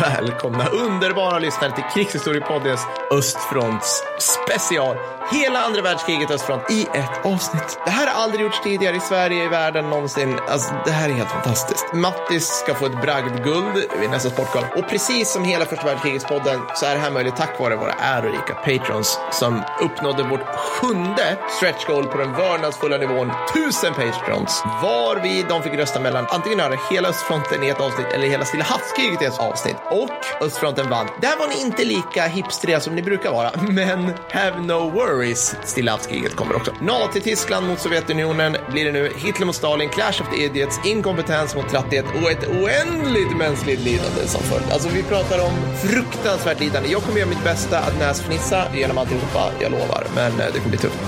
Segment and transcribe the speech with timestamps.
[0.00, 4.96] välkomna underbara lyssnare till Krigshistoriepoddens Östfronts special.
[5.32, 7.78] Hela andra världskriget Östfront i ett avsnitt.
[7.84, 10.38] Det här har aldrig gjorts tidigare i Sverige, i världen någonsin.
[10.48, 11.86] Alltså, det här är helt fantastiskt.
[11.92, 14.64] Mattis ska få ett bragdguld vid nästa sportgal.
[14.76, 17.92] Och precis som hela första världskrigets podden så är det här möjligt tack vare våra
[17.92, 24.62] ärorika patrons som uppnådde vårt sjunde stretch goal på den vördnadsfulla nivån 1000 patrons.
[24.82, 28.64] varvid de fick rösta mellan antingen höra hela östfronten i ett avsnitt eller hela Stilla
[28.64, 29.76] havskriget i ett avsnitt.
[29.90, 31.06] Och östfronten vann.
[31.20, 35.56] Där var ni inte lika hipstriga som ni brukar vara, men have no worries.
[35.64, 36.72] Stilla havskriget kommer också.
[36.80, 39.12] Nazi-Tyskland mot Sovjetunionen blir det nu.
[39.16, 44.26] Hitler mot Stalin, Clash of the Idiots, inkompetens mot tratthet och ett oändligt mänskligt lidande
[44.26, 44.72] som följd.
[44.72, 45.52] Alltså vi pratar om
[45.88, 46.88] fruktansvärt lidande.
[46.88, 50.06] Jag kommer göra mitt bästa att näsfnissa genom alltihopa, jag lovar.
[50.14, 50.98] Men eh, det kommer bli tufft.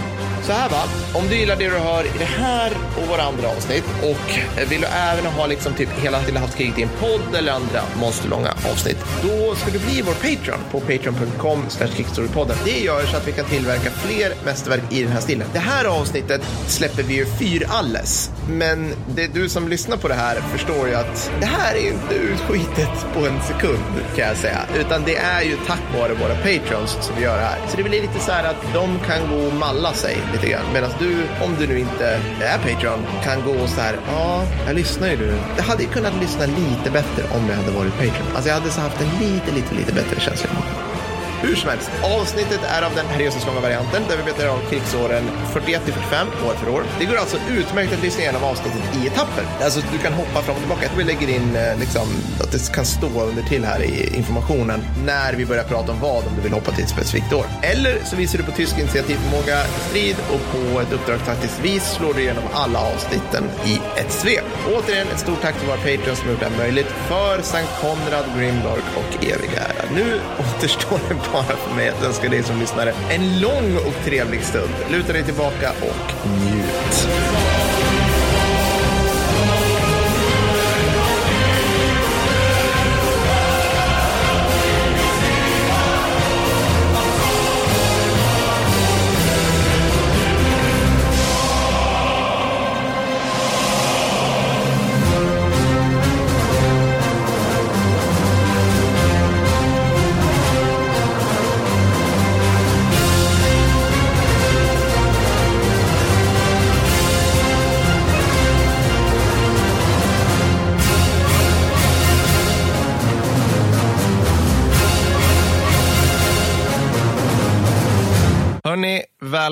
[0.43, 0.83] Så här va,
[1.15, 4.69] om du gillar det du hör i det här och våra andra avsnitt och eh,
[4.69, 8.51] vill du även ha liksom typ hela Stilla havskriget i en podd eller andra monsterlånga
[8.73, 12.57] avsnitt, då ska du bli vår Patreon på patreon.com krigsstorypodden.
[12.65, 15.49] Det gör så att vi kan tillverka fler mästerverk i den här stilen.
[15.53, 20.41] Det här avsnittet släpper vi ju fyralles, men det du som lyssnar på det här
[20.41, 24.59] förstår ju att det här är ju inte utskitet på en sekund kan jag säga,
[24.81, 27.59] utan det är ju tack vare våra Patreons som vi gör det här.
[27.69, 30.65] Så det blir lite så här att de kan gå och malla sig lite grann.
[30.73, 32.82] Medan du, om du nu inte är Patreon,
[33.25, 35.39] kan gå så här, ja, jag lyssnar ju nu.
[35.57, 38.27] Jag hade kunnat lyssna lite bättre om jag hade varit Patreon.
[38.35, 40.51] Alltså jag hade så haft en lite, lite, lite bättre känsla.
[41.43, 41.91] Hur som helst,
[42.21, 46.55] avsnittet är av den herrejösses varianten där vi betar av krigsåren 41 till 45 år
[46.55, 46.83] för år.
[46.99, 49.45] Det går alltså utmärkt att lyssna igenom avsnittet i etapper.
[49.65, 50.91] Alltså du kan hoppa fram och tillbaka.
[50.97, 52.09] Vi lägger in eh, liksom,
[52.41, 56.27] att det kan stå under till här i informationen när vi börjar prata om vad
[56.27, 57.47] om du vill hoppa till ett specifikt år.
[57.63, 59.59] Eller så visar du på tysk initiativförmåga
[59.89, 64.45] strid och på ett uppdragstaktiskt vis slår du igenom alla avsnitten i ett svep.
[64.77, 68.25] Återigen ett stort tack till våra Patreons som gjort det här möjligt för Sankt Konrad,
[68.37, 69.85] Grimdark och eviga ära.
[69.95, 74.43] Nu återstår en bara för mig att önska dig som lyssnare en lång och trevlig
[74.43, 74.75] stund.
[74.91, 77.52] Luta dig tillbaka och njut.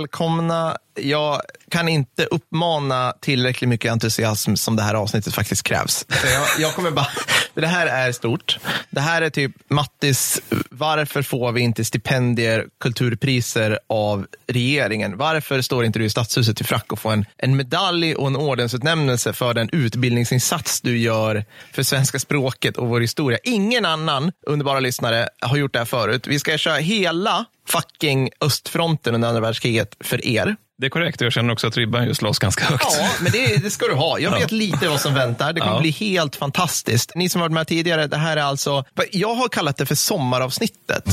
[0.00, 0.76] Välkomna.
[0.94, 1.40] Jag
[1.70, 6.06] kan inte uppmana tillräckligt mycket entusiasm som det här avsnittet faktiskt krävs.
[6.08, 7.06] Jag, jag kommer bara,
[7.54, 8.58] det här är stort.
[8.90, 10.40] Det här är typ Mattis,
[10.70, 15.16] varför får vi inte stipendier, kulturpriser av regeringen?
[15.16, 18.36] Varför står inte du i stadshuset i frack och får en, en medalj och en
[18.36, 23.38] ordensutnämnelse för den utbildningsinsats du gör för svenska språket och vår historia?
[23.44, 26.26] Ingen annan underbara lyssnare har gjort det här förut.
[26.26, 30.56] Vi ska köra hela fucking östfronten under andra världskriget för er.
[30.78, 31.20] Det är korrekt.
[31.20, 32.84] Jag känner också att ribban just slås ganska högt.
[32.98, 34.18] Ja, men det, det ska du ha.
[34.18, 34.56] Jag vet ja.
[34.56, 35.52] lite vad som väntar.
[35.52, 35.80] Det kommer ja.
[35.80, 37.12] bli helt fantastiskt.
[37.14, 41.04] Ni som varit med tidigare, det här är alltså, jag har kallat det för sommaravsnittet.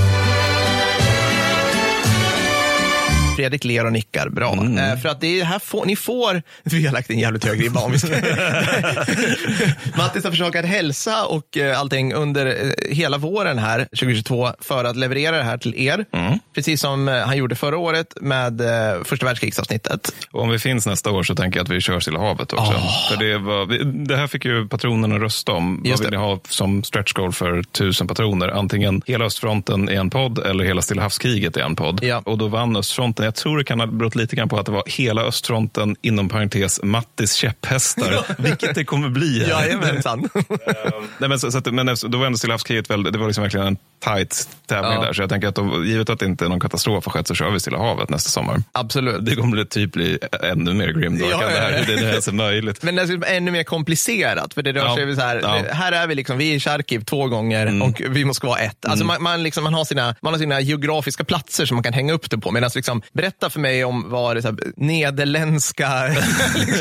[3.37, 4.53] Fredrik ler och nickar bra.
[4.53, 4.77] Mm.
[4.77, 7.79] Eh, för att det här får, ni får, vi har lagt en jävligt hög ribba
[7.79, 8.07] om vi ska.
[9.97, 14.95] Mattis har försökt hälsa och eh, allting under eh, hela våren här 2022 för att
[14.95, 16.05] leverera det här till er.
[16.13, 16.39] Mm.
[16.55, 18.61] Precis som han gjorde förra året med
[19.03, 20.13] första världskrigsavsnittet.
[20.31, 22.73] Och om vi finns nästa år så tänker jag att vi kör Stilla havet också.
[22.73, 23.09] Oh.
[23.09, 25.81] För det, var, det här fick ju patronerna rösta om.
[25.85, 28.47] Just Vad vill ni ha som stretch goal för tusen patroner?
[28.47, 32.03] Antingen hela östfronten i en podd eller hela Stilla havskriget i en podd.
[32.03, 32.21] Ja.
[32.25, 34.71] Och då vann östfronten jag tror det kan ha berott lite grann på att det
[34.71, 39.47] var hela östfronten, inom parentes Mattis käpphästar, vilket det kommer bli.
[39.49, 40.29] Jajamensan.
[41.17, 43.67] Nej, men, så, så att, men då var ändå Stilla havskriget det var liksom verkligen
[43.67, 45.01] en tight tävling ja.
[45.01, 45.13] där.
[45.13, 47.35] Så jag tänker att då, givet att det inte är någon katastrof har skett så
[47.35, 48.63] kör vi Stilla havet nästa sommar.
[48.71, 49.25] Absolut.
[49.25, 51.71] Det kommer typ bli ännu mer grimdark ja, än det här.
[51.87, 52.83] Det, det är möjligt.
[52.83, 54.53] Men det är ännu mer komplicerat.
[54.53, 55.73] För det rör sig så här, ja.
[55.73, 57.81] här är vi liksom, vi är i Charkiv två gånger mm.
[57.81, 58.85] och vi måste vara ett.
[58.85, 59.07] Alltså mm.
[59.07, 62.13] man, man, liksom, man, har sina, man har sina geografiska platser som man kan hänga
[62.13, 62.51] upp det på.
[62.51, 65.83] Medan liksom Berätta för mig om vad det så här, nederländska...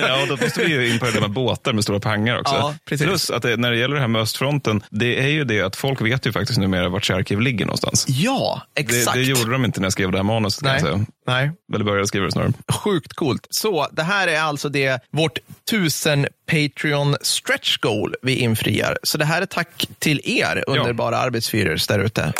[0.00, 2.55] ja, då måste vi ju in på det med båtar med stora pangar också.
[2.55, 2.97] Ja.
[2.97, 5.77] Plus att det, när det gäller det här med östfronten, det är ju det att
[5.77, 8.05] folk vet ju faktiskt numera vart Charkiv ligger någonstans.
[8.08, 9.14] ja, exakt.
[9.14, 10.62] Det, det gjorde de inte när jag skrev det här manuset.
[10.64, 10.82] Nej.
[11.26, 11.50] Nej.
[11.75, 12.52] Eller började skriva det snarare.
[12.73, 13.46] Sjukt coolt.
[13.50, 15.38] Så det här är alltså det, vårt
[15.70, 18.99] tusen Patreon stretch goal vi infriar.
[19.02, 22.32] Så det här är tack till er underbara arbetsfyrers där ute.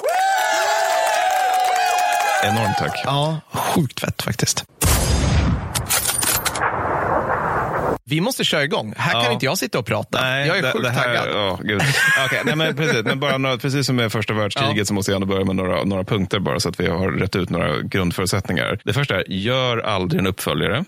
[2.45, 3.01] Enormt tack.
[3.05, 4.65] Ja, sjukt fett faktiskt.
[8.09, 8.95] Vi måste köra igång.
[8.97, 9.33] Här kan Ja.
[9.33, 10.19] inte jag sitta och prata.
[10.47, 11.29] jag är det- sjukt det här, taggad.
[11.33, 11.83] Ja, gud.
[12.27, 14.85] Okej, nej, men precis, men bara några, precis som med första världskriget Ja.
[14.85, 17.37] så måste jag ändå börja med några, några punkter bara så att vi har rätt
[17.37, 18.79] ut några grundförutsättningar.
[18.85, 20.85] Det första är, gör aldrig en uppföljare.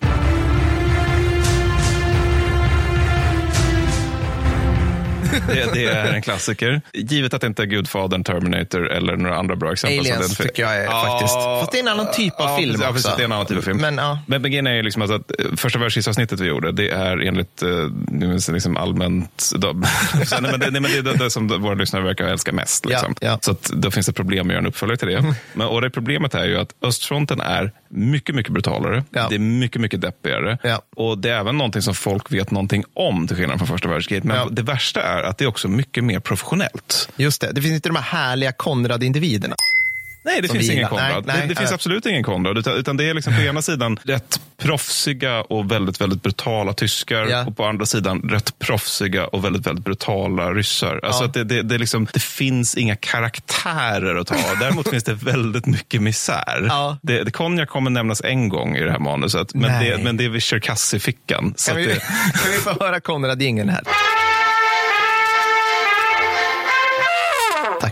[5.48, 6.80] Det, det är en klassiker.
[6.92, 10.04] Givet att det inte är Gudfadern, Terminator eller några andra bra exempel.
[10.04, 11.34] så Aliens det tycker jag är faktiskt.
[11.34, 13.02] Fast det är en annan typ av ja, film precis, ja, också.
[13.02, 13.78] precis, det är en annan typ av film.
[13.78, 14.18] Men, ja.
[14.26, 17.62] Men, grejen är ju liksom alltså att eh, första världskrigsavsnittet vi gjorde, det är enligt
[17.62, 19.82] eh, liksom allmänt, då,
[20.24, 22.52] så, nej, men det, nej, men det är det, det som våra lyssnare verkar älska
[22.52, 22.86] mest.
[22.86, 23.14] Liksom.
[23.20, 23.38] Ja, ja.
[23.42, 25.34] Så att då finns det problem att göra en uppföljare till det.
[25.52, 29.04] Men, och det problemet är ju att östfronten är mycket, mycket brutalare.
[29.10, 29.26] Ja.
[29.28, 30.58] Det är mycket, mycket deppigare.
[30.62, 30.82] Ja.
[30.96, 34.24] Och det är även någonting som folk vet någonting om till skillnad från första världskriget.
[34.24, 34.48] Men Ja.
[34.50, 37.08] det värsta är att det är också mycket mer professionellt.
[37.16, 39.54] Just det, det finns inte de här härliga Konrad-individerna.
[40.22, 40.88] Nej, det finns ingen.
[40.88, 41.08] Konrad.
[41.10, 41.74] Nej, nej, det, det finns nej.
[41.74, 42.58] absolut ingen Konrad.
[42.58, 47.26] Utan, utan det är liksom på ena sidan rätt proffsiga och väldigt, väldigt brutala tyskar.
[47.26, 47.46] Ja.
[47.46, 51.00] Och på andra sidan rätt proffsiga och väldigt, väldigt brutala ryssar.
[51.02, 51.30] Alltså Ja.
[51.34, 54.36] det, det, det, liksom, det finns inga karaktärer att ta.
[54.60, 56.64] Däremot finns det väldigt mycket misär.
[56.68, 56.98] Ja.
[57.02, 59.54] Det, det, konjak kommer nämnas en gång i det här manuset.
[59.54, 59.90] Men, Nej.
[59.90, 61.66] det, men det är vid Cherkassy-fickan.
[61.66, 61.86] Kan vi,
[62.42, 63.82] kan vi få höra Konrad-jingeln här?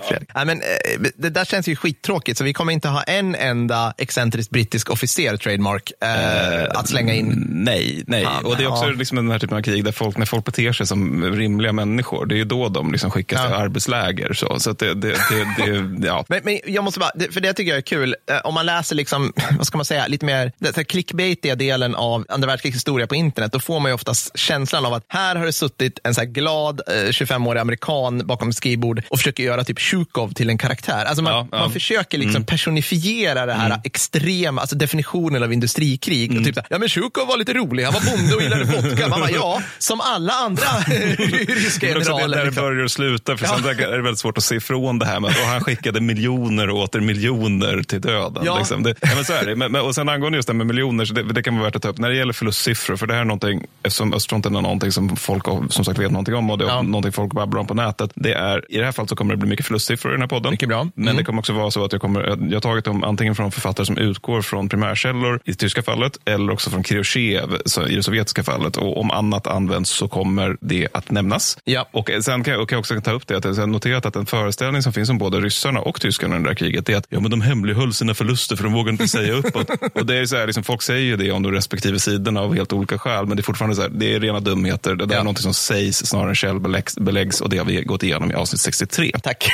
[0.08, 0.31] Fredrik.
[0.35, 3.94] Nej, men, eh, det där känns ju skittråkigt, så vi kommer inte ha en enda
[3.99, 7.47] excentrisk brittisk officer, trademark, eh, att slänga in.
[7.50, 8.25] Nej, nej.
[8.25, 8.91] Fan, och det är också ja.
[8.91, 12.26] liksom den här typen av krig där folk, när folk beter sig som rimliga människor,
[12.26, 13.47] det är ju då de liksom skickas Ja.
[13.47, 14.32] till arbetsläger.
[14.32, 16.25] Så, så det, det, det, det, ja.
[16.29, 18.97] Men, men jag måste bara, för det tycker jag är kul, eh, om man läser
[18.97, 23.14] liksom, vad ska man säga, lite mer den clickbaitiga delen av andra världskrigets historia på
[23.14, 26.25] internet, då får man ju oftast känslan av att här har det suttit en så
[26.25, 31.05] glad eh, 25-årig amerikan bakom ett skrivbord och försöker göra typ Zjukov till en karaktär.
[31.05, 31.49] Alltså man, Ja, Mm.
[31.53, 31.59] ja.
[31.59, 36.31] man försöker liksom personifiera det här extrema, alltså definitionen av industrikrig.
[36.31, 36.39] Mm.
[36.39, 38.65] Och typ så här, ja men Zjukov var lite rolig, han var bonde och gillade
[38.65, 39.09] vodka.
[39.09, 42.29] Man bara, ja, som alla andra ryska också det generaler.
[42.37, 42.65] där det liksom.
[42.65, 45.21] börjar och slutar, för sen där är det väldigt svårt att se ifrån det här
[45.21, 48.43] med att han skickade miljoner och åter miljoner till döden.
[48.47, 48.59] Ja.
[48.59, 48.83] Liksom.
[48.83, 49.57] Det, ja, men så är det.
[49.57, 51.65] Men, men, och sen angående just det här med miljoner, så det, det kan vara
[51.65, 51.99] värt att ta upp.
[51.99, 55.45] När det gäller förlustsiffror, för det här är någonting, eftersom östfronten är någonting som folk
[55.71, 56.83] som sagt vet någonting om och det är Ja.
[56.83, 58.11] någonting folk babblar om på nätet.
[58.15, 60.29] Det är, I det här fallet så kommer det bli mycket förlustsiffror i den här
[60.29, 60.50] podden.
[60.50, 60.88] Mycket bra.
[60.94, 61.17] Men Mm.
[61.17, 63.87] det kommer också vara så att jag, kommer, jag har tagit dem antingen från författare
[63.87, 68.43] som utgår från primärkällor i tyska fallet eller också från Khrushchev så i det sovjetiska
[68.44, 68.77] fallet.
[68.77, 71.59] Och om annat används så kommer det att nämnas.
[71.65, 71.88] Ja.
[71.93, 74.06] Och sen kan jag, och kan jag också ta upp det att jag har noterat
[74.06, 76.97] att en föreställning som finns om både ryssarna och tyskarna under det här kriget är
[76.97, 79.71] att ja, men de hemlighöll sina förluster för de vågade inte säga uppåt.
[79.94, 82.55] och det är så här, liksom, folk säger ju det om de respektive sidorna av
[82.55, 84.94] helt olika skäl, men det är fortfarande så här, det är rena dumheter.
[84.94, 85.21] Det där Ja.
[85.21, 88.35] är något som sägs snarare än källbeläggs beläggs, och det har vi gått igenom i
[88.35, 89.11] avsnitt 63.
[89.23, 89.49] Tack.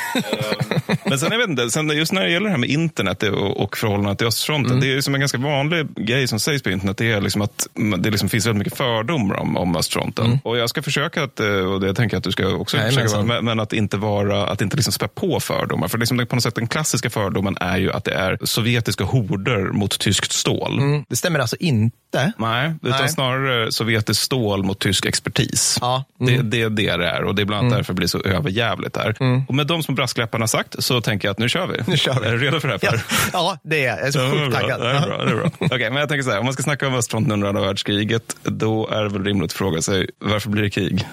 [1.04, 3.60] Men sen, jag vet inte, sen just när det gäller det här med internet och,
[3.60, 4.80] och förhållandet till östfronten.
[4.80, 6.96] Det är liksom en ganska vanlig grej som sägs på internet.
[6.96, 7.66] Det är liksom att
[7.98, 10.38] det liksom finns väldigt mycket fördomar om, om östfronten.
[10.44, 12.86] Och jag ska försöka att, eh, och det tänker jag att du ska också Nej,
[12.86, 15.88] försöka men vara, men, men att inte vara, att inte liksom spä på fördomar.
[15.88, 19.72] För liksom på något sätt den klassiska fördomen är ju att det är sovjetiska horder
[19.72, 20.78] mot tyskt stål.
[20.78, 22.32] Mm, det stämmer alltså inte.
[22.36, 23.08] Nej, utan Nej.
[23.08, 25.78] snarare sovjetiskt stål mot tysk expertis.
[25.80, 26.50] Ja, mm.
[26.50, 28.20] Det, det är det det är och det är bland annat därför det blir så
[28.20, 29.16] överjävligt här.
[29.48, 31.78] Och med de som brasklapparna sagt så tänker jag att nu kör vi.
[31.92, 32.26] Nu kör vi.
[32.26, 32.80] Är du redo för det här?
[32.82, 33.30] Ja, Per?
[33.32, 33.98] ja det är jag.
[33.98, 34.80] Jag är så Ja, sjukt taggad.
[34.80, 35.24] Det är bra.
[35.24, 35.50] Det är bra.
[35.58, 38.36] Okej, men jag tänker så här, om man ska snacka om östfronten under andra världskriget,
[38.42, 41.08] då är det väl rimligt att fråga sig, varför blir det krig?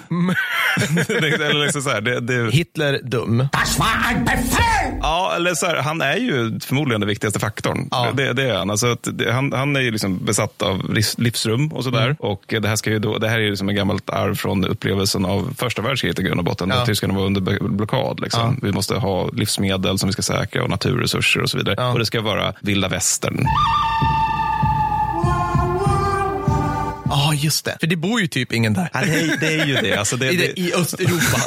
[1.08, 3.48] eller liksom så här, det, det, Hitler dum.
[5.02, 7.88] ja, eller så här, han är ju förmodligen den viktigaste faktorn.
[7.90, 8.08] Ja.
[8.14, 8.70] Det, det är han.
[8.70, 8.96] Alltså
[9.30, 9.52] han.
[9.52, 12.04] Han är ju liksom besatt av livsrum och sådär.
[12.04, 12.16] Mm.
[12.18, 14.64] Och det här, ska ju då, det här är ju liksom en gammalt arv från
[14.64, 16.68] upplevelsen av första världskriget i grund och botten.
[16.68, 16.76] Ja.
[16.76, 18.20] Där tyskarna var under blockad.
[18.20, 18.58] Liksom.
[18.62, 21.74] Vi måste ha livsmedel som vi ska säkra och naturresurser och så vidare.
[21.78, 21.92] Ja.
[21.92, 23.46] Och det ska vara vilda västern.
[27.10, 27.76] Ja, Ja, just det.
[27.80, 28.88] För det bor ju typ ingen där.
[28.92, 29.96] Ja, det, är, det är ju det.
[29.96, 31.40] Alltså det, I, det, I Östeuropa.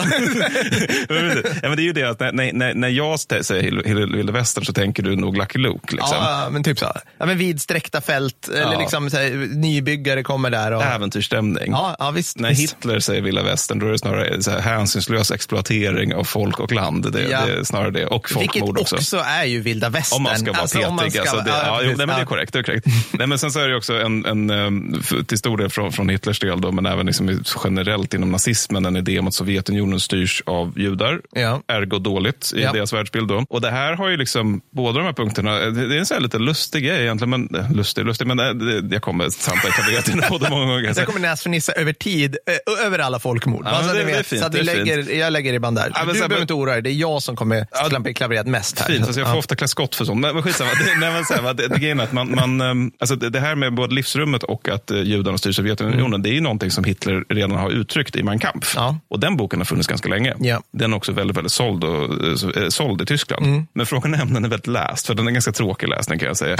[1.63, 4.73] ja, men det är ju det att när, när, när jag säger Vilda Västern så
[4.73, 5.95] tänker du nog Lucky Luke.
[5.95, 6.17] Liksom.
[6.17, 6.91] ja, men typ så.
[7.17, 10.71] Ja, men vidsträckta fält, eller liksom så här, nybyggare kommer där.
[10.71, 10.83] Och...
[10.83, 11.71] Äventyrsstämning.
[11.71, 12.61] Ja, ja, visst, när visst.
[12.75, 16.71] Hitler säger Vilda Västern, då är det snarare så här hänsynslös exploatering av folk och
[16.71, 17.11] land.
[17.13, 17.45] Det, Ja.
[17.45, 18.05] det är snarare det.
[18.05, 18.95] Och Vilket folkmord också.
[18.95, 20.17] också är ju vilda västern.
[20.17, 21.11] Om man ska vara Alltså, petig.
[21.11, 21.97] ska alltså, det, ja, jo, precis.
[21.97, 22.25] nej, men det är Ja.
[22.25, 22.53] korrekt.
[22.53, 22.85] Det är korrekt.
[23.11, 26.09] nej, men sen så är det också en, en, f- till stor del från, från
[26.09, 30.43] Hitlers del, då, men även liksom generellt inom nazismen, en idé om att Sovjetunionen styrs
[30.45, 31.21] av judar.
[31.31, 31.61] Ja.
[31.67, 32.71] Ergo dåligt i Ja.
[32.71, 33.27] deras världsbild.
[33.27, 33.45] Då.
[33.49, 36.19] Och det här har ju liksom, båda de här punkterna, det, det är en så
[36.19, 39.71] lite lustig grej egentligen, men eh, lustig, lustig, men det, det, jag kommer trampa i
[40.11, 40.93] den här podden många gånger.
[40.97, 43.63] Jag kommer näsförnissa över tid, ö, över alla folkmord.
[43.65, 45.33] Ja, Bara så men att det- det är fint, så att det är lägger, jag
[45.33, 45.91] lägger ribban där.
[45.95, 48.79] Ja, du behöver men- inte oroa dig, det är jag som kommer klampa klaverera mest
[48.79, 48.87] här.
[48.87, 49.39] Fint, alltså jag får Ja.
[49.39, 50.21] ofta klä skott för sånt.
[50.21, 50.69] Men, skitsamma.
[50.69, 53.29] Det, nej, men så här, det, det, grejen är att man, man, ehm, alltså det,
[53.29, 56.83] det här med både livsrummet och att judarna styr Sovjetunionen, det är ju någonting som
[56.83, 58.73] Hitler redan har uttryckt i Mein Kampf.
[58.75, 58.97] Ja.
[59.07, 60.33] Och den boken har funnits ganska länge.
[60.39, 60.61] Ja.
[60.71, 63.45] Den är också väldigt, väldigt såld, och, eh, såld i Tyskland.
[63.73, 66.27] Men frågan är om den är väldigt läst, för den är ganska tråkig läsning kan
[66.27, 66.55] jag säga.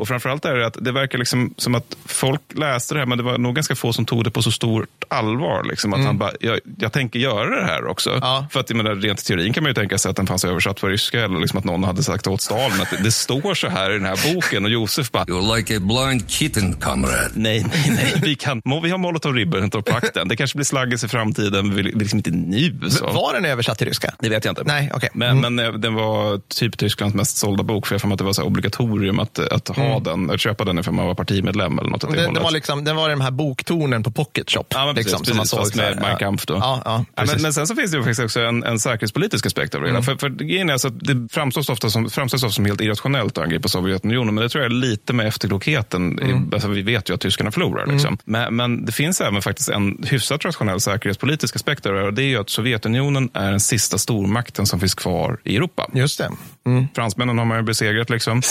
[0.00, 3.18] Och framförallt är det att det verkar liksom som att folk läste det här, men
[3.18, 5.64] det var nog ganska få som tog det på så stort allvar.
[5.64, 8.18] Liksom, att han bara, jag, jag tänker göra det här också.
[8.22, 8.46] Ja.
[8.50, 10.44] För att jag menar, rent i teorin kan man ju tänka sig att den fanns
[10.44, 13.54] översatt på ryska eller liksom att någon hade sagt åt Stalin att det, det står
[13.54, 17.30] så här i den här boken och Josef bara You're like a blind kitten, comrade.
[17.34, 18.14] Nej, nej, nej.
[18.22, 20.28] Vi, kan, vi har molotov Ribbentrop-pakten.
[20.28, 22.80] Det kanske blir slaggis i framtiden, men vi, liksom inte nu.
[22.90, 23.06] Så.
[23.06, 24.14] Var den översatt till ryska?
[24.18, 24.62] Det vet jag inte.
[24.64, 25.08] Nej, okej.
[25.14, 25.54] Men, Mm.
[25.54, 28.32] men eh, den var typ Tysklands mest sålda bok, för jag för att det var
[28.32, 32.00] så obligatorium att, att ha den, att köpa den ifall man var partimedlem eller något
[32.00, 34.64] Den, den, var liksom, den var i de här boktornen på Pocket Shop.
[34.68, 36.54] Ja, men precis, liksom, precis fast med Mein Kampf då.
[36.54, 39.46] Ja, ja, Ja, men, men sen så finns det ju faktiskt också en, en säkerhetspolitisk
[39.46, 40.02] aspekt av det hela.
[40.02, 43.38] För, för grejen är alltså att det framstås ofta som, framställs ofta som helt irrationellt
[43.38, 46.20] att angripa Sovjetunionen, men det tror jag är lite med efterklokheten.
[46.50, 47.86] i- Alltså, vi vet ju att tyskarna förlorar.
[47.86, 48.18] Liksom.
[48.24, 52.22] Men, men det finns även faktiskt en hyfsat rationell säkerhetspolitisk aspekt av det och det
[52.22, 55.86] är ju att Sovjetunionen är den sista stormakten som finns kvar i Europa.
[55.94, 56.30] Just det.
[56.94, 58.10] Fransmännen har man ju besegrat.
[58.10, 58.42] Liksom.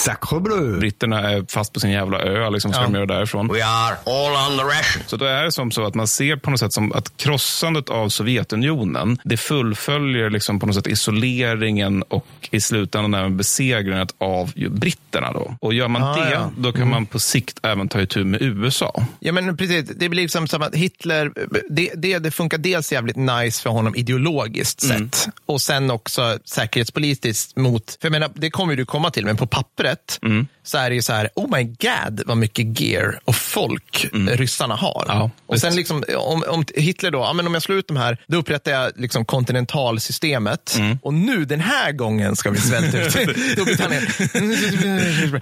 [0.80, 2.88] Britterna är fast på sin jävla ö, liksom, ska Ja.
[2.88, 3.48] de göra därifrån.
[3.48, 5.04] We are all on the ration.
[5.08, 7.90] Så då är det som så att man ser på något sätt som att krossandet
[7.90, 14.54] av Sovjetunionen, det fullföljer liksom på något sätt isoleringen och i slutändan även besegrandet av
[14.70, 15.32] britterna.
[15.34, 15.56] Då.
[15.62, 16.52] Och gör man Ah, det, ja.
[16.58, 19.06] då kan man på sikt även ta itu med USA.
[19.20, 19.86] Ja, men precis.
[19.96, 21.32] Det blir liksom som att Hitler,
[21.70, 25.12] det, det, det funkar dels jävligt nice för honom ideologiskt Mm.
[25.12, 29.38] sett och sen också säkerhetspolitiskt mot, för jag menar, det kommer du komma till, men
[29.38, 30.48] på pappret Mm.
[30.64, 34.76] så är det ju så här, oh my god vad mycket gear och folk ryssarna
[34.76, 35.06] har.
[35.10, 35.18] Mm.
[35.18, 35.66] Ja, och visst.
[35.66, 38.38] sen liksom, om, om Hitler då, ja, men om jag slår ut de här, då
[38.38, 40.98] upprättar jag liksom kontinentalsystemet Mm.
[41.02, 43.12] och nu den här gången ska vi svälta ut
[43.54, 44.04] Storbritannien.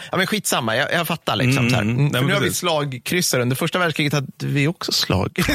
[0.12, 1.70] ja, men skitsamma, jag, jag fattar liksom.
[1.70, 1.82] så här.
[1.82, 2.60] Mm, Mm, nej, nu har vi precis.
[2.68, 3.42] Slagkryssare.
[3.42, 5.32] Under första världskriget hade vi också slag.
[5.38, 5.46] ja,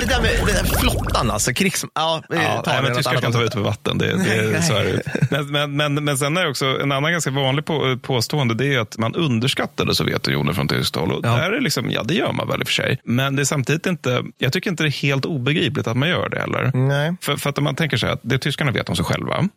[0.00, 1.52] det där med den där flottan alltså.
[1.52, 1.84] Krigs...
[1.94, 3.98] Ja, Ja, nej, det men tyskar kan ta ut på vatten.
[3.98, 4.90] Det, det, så är det.
[4.90, 5.00] ju.
[5.30, 8.74] Men, men, men, men sen är det också en annan ganska vanlig på, påstående, det
[8.74, 11.20] är att man underskattade Sovjetunionen från tyskt håll.
[11.22, 11.28] Ja.
[11.28, 13.00] där är liksom, ja, det gör man väl i och för sig.
[13.04, 16.28] Men det är samtidigt inte, jag tycker inte det är helt obegripligt att man gör
[16.28, 16.70] det heller.
[16.74, 17.14] Nej.
[17.20, 19.48] För, för att om man tänker sig att det tyskarna vet om sig själva,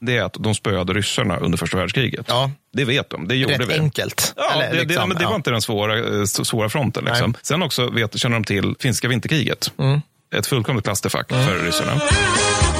[0.00, 2.26] det är att de spöade ryssarna under första världskriget.
[2.28, 2.50] Ja.
[2.72, 3.78] Det vet de, det gjorde Rätt vi.
[3.78, 4.32] enkelt.
[4.36, 5.36] Ja, Eller det, det, liksom, men det var ja.
[5.36, 7.04] inte den svåra, eh, svåra fronten.
[7.04, 7.34] Liksom.
[7.42, 9.72] Sen också vet, känner de till finska vinterkriget.
[9.78, 10.00] Mm.
[10.34, 12.00] Ett fullkomligt klasterfack för ryssarna.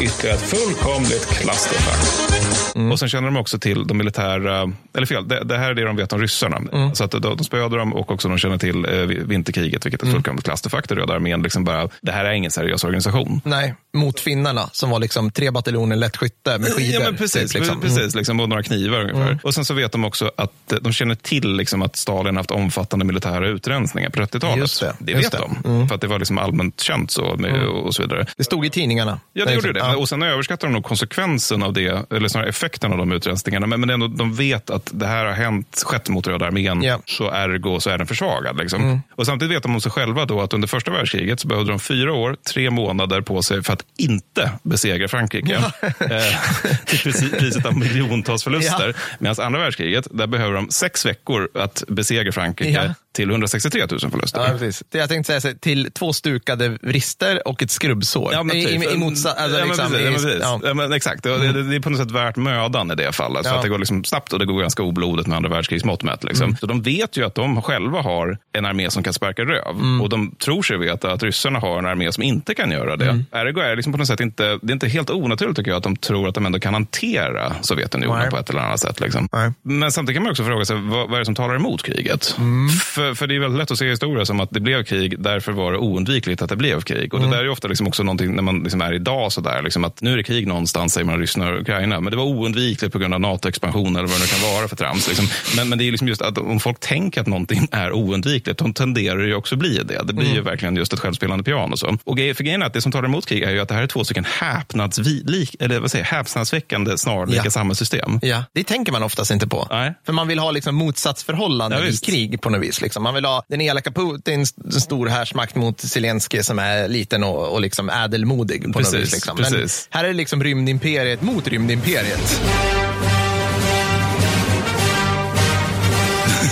[0.02, 2.28] Ytterligare ett fullkomligt klasterfack.
[2.74, 2.92] Mm.
[2.92, 5.84] Och sen känner de också till de militära, eller fel, det, det här är det
[5.84, 6.56] de vet om ryssarna.
[6.72, 6.94] Mm.
[6.94, 8.92] Så att de, de spöade dem och också de känner till eh,
[9.26, 10.16] vinterkriget, vilket är Mm.
[10.16, 10.90] ett fullkomligt klasterfack.
[10.90, 13.40] Röda armén liksom bara, det här är ingen seriös organisation.
[13.44, 17.00] Nej, mot finnarna som var liksom tre bataljoner lättskytte med skidor.
[17.02, 17.52] Ja, men precis.
[17.52, 17.80] typ, liksom.
[17.80, 19.22] precis liksom, och några knivar ungefär.
[19.22, 19.38] Mm.
[19.42, 22.50] Och sen så vet de också att eh, de känner till liksom, att Stalin haft
[22.50, 24.56] omfattande militära utrensningar på 30-talet.
[24.58, 25.38] Just det, just vet det.
[25.38, 25.78] Mm.
[25.78, 25.88] de.
[25.88, 28.26] För att det var liksom allmänt känt så med, och så vidare.
[28.36, 29.20] Det stod i tidningarna.
[29.32, 29.87] Ja, det gjorde det.
[29.92, 29.96] Ja.
[29.96, 33.66] Och sen överskattar de nog konsekvensen av det, eller snarare effekten av de utrensningarna.
[33.66, 37.00] Men, men ändå, de vet att det här har hänt, skett mot Röda armén, Ja.
[37.06, 38.58] så ergo så är den försvagad.
[38.58, 39.02] Liksom.
[39.16, 41.78] Och samtidigt vet de om sig själva då att under första världskriget så behövde de
[41.80, 45.58] fyra år, tre månader på sig för att inte besegra Frankrike.
[46.00, 48.96] Eh, till priset- av miljontals förluster.
[49.18, 52.94] Medan andra världskriget, där behöver de sex veckor att besegra Frankrike Ja.
[53.12, 54.40] till 163 000 förluster.
[54.40, 54.82] Ja, precis.
[54.90, 58.32] Jag tänkte säga, till två stukade vrister och ett skrubbsår.
[58.32, 58.82] Ja, men I, typ.
[58.82, 60.38] i, i motsa- alltså, ja, men liksom, ja, precis.
[60.40, 60.60] ja.
[60.64, 63.46] Ja, men exakt, det, det, det är på något sätt värt mödan i det fallet.
[63.46, 66.24] För att det går liksom snabbt och det går ganska oblodigt med andra världskrigsmått mätt.
[66.24, 66.44] Liksom.
[66.44, 66.56] Mm.
[66.56, 69.70] Så de vet ju att de själva har en armé som kan sparka röv.
[69.74, 70.00] Mm.
[70.00, 73.04] Och de tror sig veta att ryssarna har en armé som inte kan göra det.
[73.04, 73.24] Mm.
[73.32, 75.78] Ergo är det liksom på något sätt inte, det är inte helt onaturligt tycker jag
[75.78, 78.30] att de tror att de ändå kan hantera Sovjetunionen Nej.
[78.30, 79.00] på ett eller annat sätt.
[79.00, 79.28] Liksom.
[79.62, 82.34] Men samtidigt kan man också fråga sig, vad, vad är det som talar emot kriget?
[82.38, 82.68] Mm.
[82.68, 85.52] För, för det är väldigt lätt att se historia som att det blev krig, därför
[85.52, 87.14] var det oundvikligt att det blev krig.
[87.14, 87.30] Och Mm.
[87.30, 89.62] det där är ju ofta liksom också någonting när man liksom är idag, så där,
[89.68, 92.00] liksom att nu är det krig någonstans, säger man Ryssland och Ukraina.
[92.00, 94.76] Men det var oundvikligt på grund av NATO-expansion eller vad det nu kan vara för
[94.76, 95.08] trams.
[95.08, 95.28] Liksom.
[95.56, 98.72] Men, men det är liksom just att om folk tänker att någonting är oundvikligt, då
[98.72, 100.02] tenderar det ju också bli det.
[100.04, 100.36] Det blir Mm.
[100.36, 101.76] ju verkligen just ett självspelande piano.
[101.76, 101.96] Så.
[102.04, 103.82] Och för grejen är att det som talar emot krig är ju att det här
[103.82, 107.50] är två stycken häpnadsvi- eller vad säger, häpnadsväckande snarlika Ja.
[107.50, 108.18] samhällssystem.
[108.22, 109.66] Ja, det tänker man oftast inte på.
[109.70, 109.94] Nej.
[110.06, 112.80] För man vill ha liksom motsatsförhållanden Ja, i krig på något vis.
[112.80, 113.02] Liksom.
[113.02, 117.52] Man vill ha den elaka Putin, en stor härsmakt mot Zelensky som är liten och,
[117.52, 119.12] och liksom ädelmodig på något Precis, vis.
[119.12, 119.38] Liksom.
[119.40, 119.88] Men precis.
[119.90, 122.40] här är det liksom rymdimperiet mot rymdimperiet.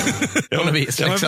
[0.26, 0.46] vis.
[0.50, 1.10] Ja, men, liksom.
[1.10, 1.26] Alltså,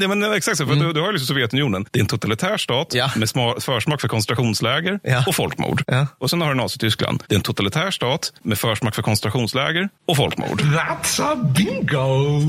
[0.00, 0.66] ja, men, exakt så.
[0.66, 1.86] För du, du har ju liksom Sovjetunionen.
[1.90, 3.10] Det är en totalitär stat Ja.
[3.16, 5.24] med sma, försmak för koncentrationsläger Ja.
[5.26, 5.82] och folkmord.
[5.86, 6.06] Ja.
[6.18, 7.22] Och sen har du Nazityskland.
[7.28, 10.60] Det är en totalitär stat med försmak för koncentrationsläger och folkmord.
[10.60, 12.42] That's a bingo.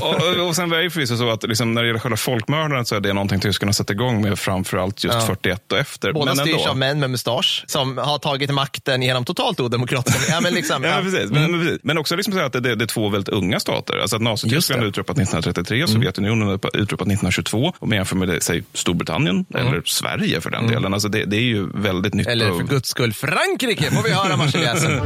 [0.00, 2.94] och, och sen är det förvisso så att liksom, när det gäller själva folkmördandet så
[2.96, 5.26] är det någonting tyskarna sätter igång med framförallt just Ja.
[5.26, 6.12] 41 och efter.
[6.12, 6.70] Båda men styrs ändå.
[6.70, 10.32] av män med mustasch som har tagit makten genom totalt odemokratiska...
[10.32, 10.94] Ja, men liksom, Ja, ja.
[11.02, 11.30] men, precis.
[11.30, 11.80] Men, men, precis.
[11.82, 13.98] men också liksom så att det, det är två väldigt unga stater.
[13.98, 14.86] Alltså att Nazityskland det.
[14.86, 17.72] är utropat 1933, Sovjetunionen utropat 1922.
[17.78, 20.94] Om man jämför med det, säg, Storbritannien eller Sverige för den delen.
[20.94, 22.26] Alltså det, det är ju väldigt nytt.
[22.26, 25.00] Eller för guds skull, Frankrike får vi höra Marseljäsen.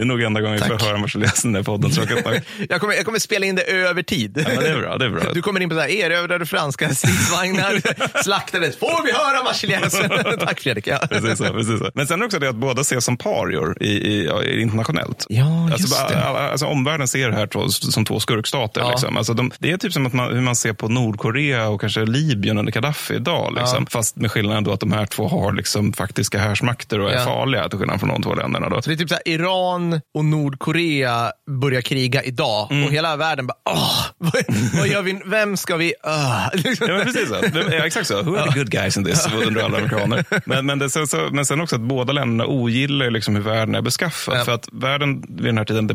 [0.00, 1.90] Det är nog enda gången vi får höra Marseljäsen i podden.
[1.90, 2.40] Tråkigt nog.
[2.68, 4.44] Jag kommer, jag kommer spela in det över tid.
[4.54, 4.98] Ja, det är bra.
[4.98, 5.22] Det är bra.
[5.34, 8.76] Du kommer in på så här, erövrade franska stridsvagnar, slaktades.
[8.78, 10.10] Får vi höra Marseljäsen?
[10.40, 10.86] Tack Fredrik.
[10.86, 10.98] Ja.
[11.10, 11.90] Precis så, precis så.
[11.94, 15.26] Men sen också det att båda ses som parior i, i, ja, i internationellt.
[15.28, 16.24] Ja, just alltså, det.
[16.24, 18.80] Alltså, omvärlden ser det här två, som två skurkstater.
[18.80, 18.90] Ja.
[18.90, 19.16] Liksom.
[19.16, 22.00] Alltså, de, det är typ som att man, hur man ser på Nordkorea och kanske
[22.04, 23.54] Libyen under Gaddafi idag.
[23.58, 23.86] Liksom.
[23.86, 27.24] Fast med skillnaden då att de här två har liksom, faktiska härsmakter och är Ja.
[27.24, 28.68] farliga till skillnad från de två länderna.
[28.68, 28.82] Då.
[28.82, 32.84] Så det är typ så här, Iran och Nordkorea börjar kriga idag Mm.
[32.84, 34.32] och hela världen bara, åh, vad,
[34.78, 35.94] vad gör vi, vem ska vi.
[36.54, 36.86] Liksom.
[36.88, 37.36] Ja, men precis så.
[37.54, 38.22] Ja, exakt så.
[38.22, 39.28] Who are the good guys in this?
[39.46, 40.24] undrar alla amerikaner.
[40.46, 43.74] Men, men, det, så, så, men sen också att båda länderna ogillar liksom hur världen
[43.74, 44.36] är beskaffad.
[44.38, 44.44] Ja.
[44.44, 45.86] För att världen vid den här tiden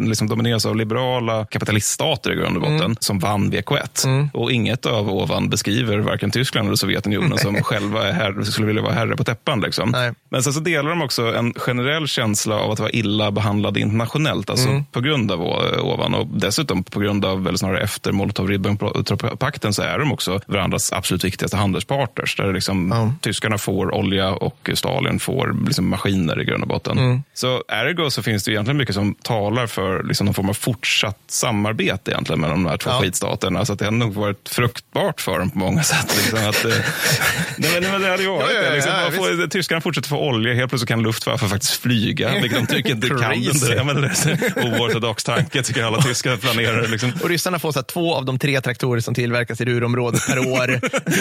[0.00, 4.28] liksom domineras av liberala kapitaliststater i grund och botten som vann VK1.
[4.32, 8.82] Och inget av ovan beskriver varken Tyskland eller Sovjetunionen som själva är herre, skulle vilja
[8.82, 9.60] vara herre på täppan.
[9.60, 9.90] Liksom.
[9.90, 10.12] Nej.
[10.30, 14.50] Men sen så delar de också en generell känsla av att vara illa behandlade internationellt.
[14.50, 19.72] Alltså på grund av å- ovan och dessutom på grund av, eller snarare efter Molotov-Ribbentrop-pakten
[19.72, 22.36] så är de också varandras absolut viktigaste handelspartners.
[22.36, 23.12] Där liksom Ja.
[23.20, 27.22] tyskarna får olja och Stalin får liksom maskiner i grund och botten.
[27.34, 31.18] Så ergo så finns det egentligen mycket som talar för liksom någon form av fortsatt
[31.26, 33.00] samarbete egentligen mellan de här två Ja.
[33.00, 33.64] skitstaterna.
[33.64, 36.16] Så att det har nog varit fruktbart för dem på många sätt.
[36.16, 36.70] Liksom att, eh,
[37.56, 38.74] nej, men, men det hade ju varit Ja, ja, det.
[38.74, 42.66] Liksom, ja, får, tyskarna fortsätter få olja, helt plötsligt kan Luftwaffe faktiskt flyga, vilket de
[42.74, 43.74] tycker inte Crazy.
[43.76, 46.86] Ja, men det är oortodox tanke, tycker alla tyska planerare.
[46.88, 47.12] Liksom.
[47.22, 50.38] Och ryssarna får så här, två av de tre traktorer som tillverkas i Ruhrområdet per
[50.38, 50.80] år.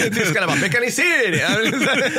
[0.15, 1.39] Tyskarna bara, mekanisering!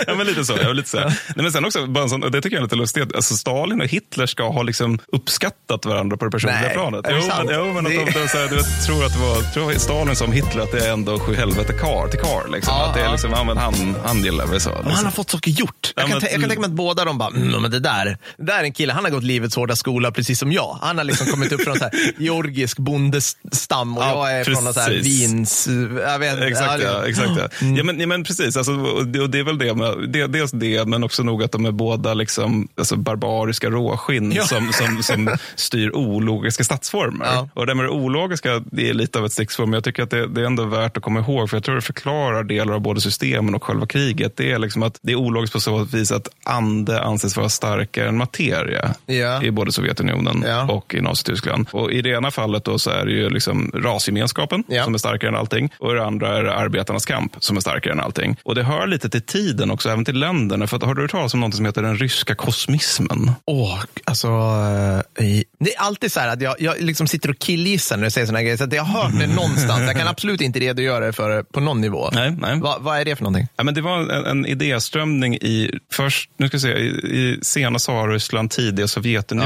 [0.06, 0.58] Ja, men lite så.
[0.62, 0.98] Ja, lite så.
[0.98, 4.26] Nej, men sen också, sån, det tycker jag är lite lustigt, alltså Stalin och Hitler
[4.26, 7.06] ska ha liksom uppskattat varandra på det personliga Nej, planet.
[7.06, 9.12] är det Jo, men, jo, men att de, de, så här, du vet, tror att
[9.12, 12.48] det var tror Stalin som Hitler, att det är ändå sju helvete kar till kar.
[12.52, 12.74] Liksom.
[12.76, 13.10] Ja, att det är ja.
[13.12, 14.68] liksom, ja, men han, han gillar väl så.
[14.70, 14.92] Men Liksom.
[14.94, 15.92] han har fått saker gjort.
[15.96, 17.80] Jag Ja, kan, men- jag kan tänka mig att båda de bara, mm, men det
[17.80, 18.04] där,
[18.36, 20.78] det där är en kille, han har gått livets hårda skola precis som jag.
[20.82, 21.90] Han har liksom kommit upp från en
[22.24, 25.22] georgisk bondestam och Ja, jag är från någon så här precis.
[25.22, 25.68] Wiens,
[26.02, 26.42] jag vet.
[26.42, 27.06] Exakt, ja.
[27.06, 27.48] Exakt, ja.
[27.76, 28.56] ja, men, ja men precis.
[28.56, 31.42] Alltså, och det, och det är väl det, med, det, dels det, men också nog
[31.42, 34.44] att de är båda liksom, alltså, barbariska råskinn Ja.
[34.44, 37.48] som, som, som styr ologiska statsformer.
[37.54, 40.10] Och det med det ologiska, det är lite av ett stickspår, men jag tycker att
[40.10, 42.80] det, det är ändå värt att komma ihåg, för jag tror det förklarar delar av
[42.80, 44.36] både systemen och själva kriget.
[44.36, 48.08] Det är liksom att det är ologiskt på så vis att ande anses vara starkare
[48.08, 49.42] än materia Ja.
[49.42, 50.62] i både Sovjetunionen Ja.
[50.72, 51.68] och i Nazityskland.
[51.72, 54.84] Och i det ena fallet då så är det ju liksom rasgemenskapen Ja.
[54.84, 55.72] som är starkare än allting.
[55.78, 58.36] Och i det andra är det arbetarnas kamp som är starkare än allting.
[58.42, 60.66] Och det hör lite till tiden också, även till länderna.
[60.66, 63.30] För att, har du hört talas om något som heter den ryska kosmismen?
[63.46, 64.28] Åh, alltså.
[64.28, 65.24] eh,
[65.60, 68.26] Det är alltid så här att jag, jag liksom sitter och killgissar när du säger
[68.26, 68.56] sådana grejer.
[68.56, 69.80] Så att jag har hört det någonstans.
[69.86, 72.08] Jag kan absolut inte redogöra för det på någon nivå.
[72.12, 72.60] Nej, nej.
[72.60, 73.48] Va, vad är det för någonting?
[73.56, 77.38] Ja, men det var en, en idéströmning i, först, nu ska vi se, i, i
[77.42, 79.37] sena Tsarryssland, tidiga Sovjetunionen,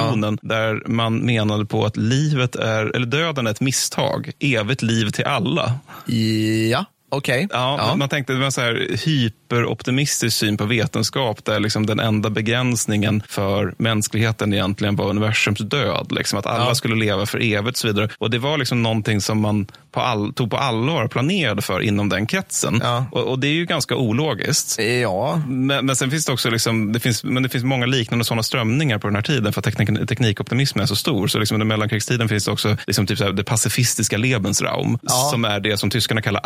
[0.43, 4.33] där man menade på att livet är, eller döden är ett misstag.
[4.39, 5.75] Evigt liv till alla.
[6.07, 6.85] Ja.
[7.15, 7.49] Okej.
[7.53, 7.97] Ja, Ja.
[7.97, 12.31] Man tänkte det var en så här hyperoptimistisk syn på vetenskap där liksom den enda
[12.31, 16.07] begränsningen för mänskligheten egentligen var universums död.
[16.13, 16.75] Liksom att alla Ja.
[16.75, 18.09] skulle leva för evigt och så vidare.
[18.19, 21.81] Och det var liksom någonting som man på all, tog på allvar och planerade för
[21.81, 22.81] inom den kretsen.
[22.83, 23.07] Ja.
[23.13, 24.79] Och, och det är ju ganska ologiskt.
[25.03, 25.43] Ja.
[25.49, 28.43] Men, men sen finns det också liksom, det finns, men det finns många liknande sådana
[28.43, 31.27] strömningar på den här tiden för att teknik, teknikoptimismen är så stor.
[31.27, 35.29] Så liksom under mellankrigstiden finns det också liksom typ så här, det pacifistiska Lebensraum Ja.
[35.31, 36.41] som är det som tyskarna kallar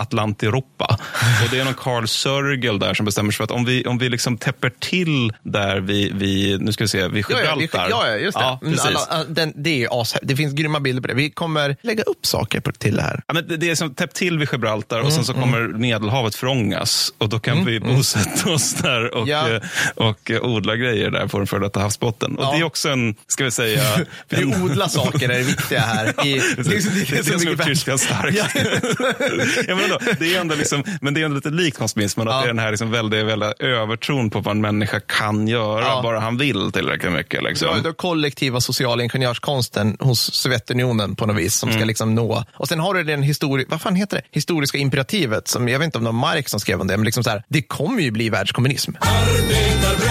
[0.56, 0.98] Atlantiropa.
[1.44, 3.98] Och det är någon Carl Sörgel där som bestämmer sig för att om vi, om
[3.98, 7.86] vi liksom täpper till där vi, vi nu ska vi se, vi, Gibraltar.
[7.90, 8.44] ja, ja, just det.
[8.44, 8.96] Ja, Mm, precis.
[9.10, 11.14] alla, den, det, är ju as, det finns grymma bilder på det.
[11.14, 13.22] Vi kommer lägga upp saker på, till det här.
[13.26, 15.60] Ja, men det- det är som täppt till vid Gibraltar och sen Mm, så kommer
[15.78, 19.48] Medelhavet frångas och då kan vi bosätta oss där och, Ja.
[19.50, 19.60] eh,
[19.94, 22.36] och eh, odla grejer där på den före detta havsbotten.
[22.38, 22.52] Och Ja.
[22.52, 23.82] det är också en, ska vi säga...
[24.30, 26.06] För en- att odla saker är det viktiga här.
[26.26, 27.64] I, det, är så- det är det så som gjort.
[27.64, 28.36] Tyskland starkt.
[28.38, 29.74] Ja.
[29.76, 32.38] men det är ändå liksom, men det är ändå lite likt konsumismen, att Ja.
[32.40, 36.00] det är den här liksom väldigt, väldigt övertron på vad en människa kan göra, Ja.
[36.02, 37.42] bara han vill tillräckligt mycket.
[37.42, 37.68] Liksom.
[37.76, 41.88] Så, då kollektiva sociala ingenjörskonsten hos Sovjetunionen på något vis som ska Mm.
[41.88, 42.44] liksom nå.
[42.54, 44.22] Och sen har du den histori vad fan heter det?
[44.30, 47.04] historiska imperativet som jag vet inte om det var Marx som skrev om det, men
[47.04, 48.92] liksom så här, det kommer ju bli världskommunism.
[49.00, 50.05] Arbetarbröder,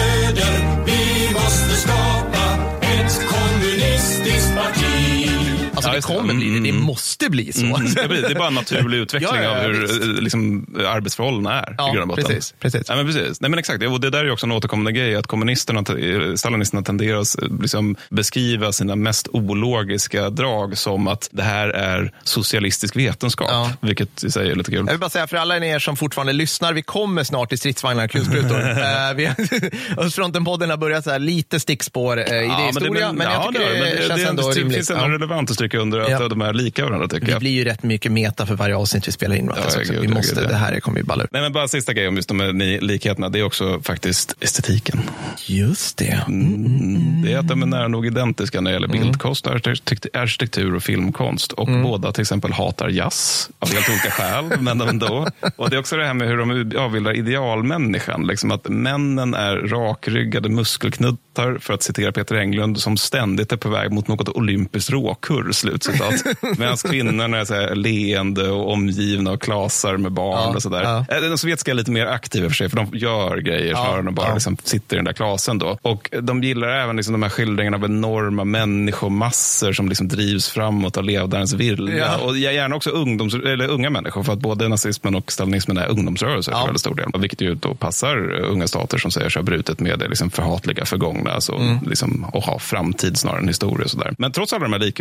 [5.96, 6.18] det det.
[6.18, 6.82] kommer bli det, det Mm.
[6.82, 7.60] måste bli så.
[7.66, 9.84] Mm, det blir- det är bara en naturlig utveckling Ja, ja, av hur
[10.16, 11.74] eh, liksom, arbetsförhållandena är.
[11.78, 12.24] Ja, i grund och botten.
[12.34, 12.82] precis, precis.
[12.88, 13.40] Ja, men precis.
[13.40, 13.84] Nej, men exakt.
[13.84, 17.48] Och det där är också en återkommande grej, att kommunisterna, eh, stalinisterna tenderar att eh,
[17.60, 23.70] liksom, beskriva sina mest ologiska drag som att det här är socialistisk vetenskap, Ja.
[23.80, 24.78] vilket i sig är lite kul.
[24.86, 28.04] Jag vill bara säga för alla er som fortfarande lyssnar, vi kommer snart till stridsvagnar
[28.04, 28.60] och kulsprutor.
[29.98, 34.22] Östfronten-podden har börjat så här lite stickspår uh, idéhistoria, men, jag tycker det, men känns
[34.22, 34.76] det, ändå det, rimligt.
[34.76, 36.28] finns ändå relevant att stryka under att Ja.
[36.28, 37.40] de är lika varandra, tycker Det jag.
[37.40, 39.50] blir ju rätt mycket meta för varje avsnitt vi spelar in.
[39.56, 41.28] Ja, Så gud, vi måste, gud, det här kommer ju balla ur.
[41.32, 45.00] Nej, men bara sista grejen om just de här likheterna, det är också faktiskt estetiken.
[45.46, 46.20] Just det.
[46.28, 47.22] Mm.
[47.22, 48.90] Det är att de är nära nog identiska när det Mm.
[48.92, 51.52] gäller bildkonst, arkitek- arkitektur och filmkonst.
[51.52, 55.26] Och båda till exempel hatar jazz av helt olika skäl, men ändå.
[55.56, 58.26] Och det är också det här med hur de avbildar idealmänniskan.
[58.26, 61.18] Liksom att männen är rakryggade muskelknuttar,
[61.60, 65.52] för att citera Peter Englund, som ständigt är på väg mot något olympiskt råkurr.
[65.52, 66.14] Slutcitat.
[66.58, 70.82] Medan kvinnorna är så här leende och omgivna av klasar med barn Ja, och sådär.
[70.82, 71.16] ja.
[71.16, 73.70] Eh, De sovjetiska är lite mer aktiva i och för sig, för de gör grejer
[73.70, 74.34] Ja, snarare än att bara ja.
[74.34, 75.58] liksom sitter i den där klasen.
[75.58, 75.78] Då.
[75.82, 80.96] Och de gillar även liksom de här skildringarna av enorma människomassor som liksom drivs framåt
[80.96, 81.96] av ledarens vilja.
[81.96, 82.16] Ja.
[82.24, 86.52] Och gärna också ungdoms, eller unga människor, för att både nazismen och stalinismen är ungdomsrörelser
[86.52, 86.58] Ja.
[86.58, 87.10] till väldigt stor del.
[87.18, 90.84] Vilket ju då passar unga stater som säger sig ha brutit med det liksom förhatliga
[90.84, 91.78] förgångna alltså, Mm.
[91.86, 93.84] liksom, och ha framtid snarare än historia.
[93.84, 94.14] Och sådär.
[94.18, 95.00] Men trots alla de här lik,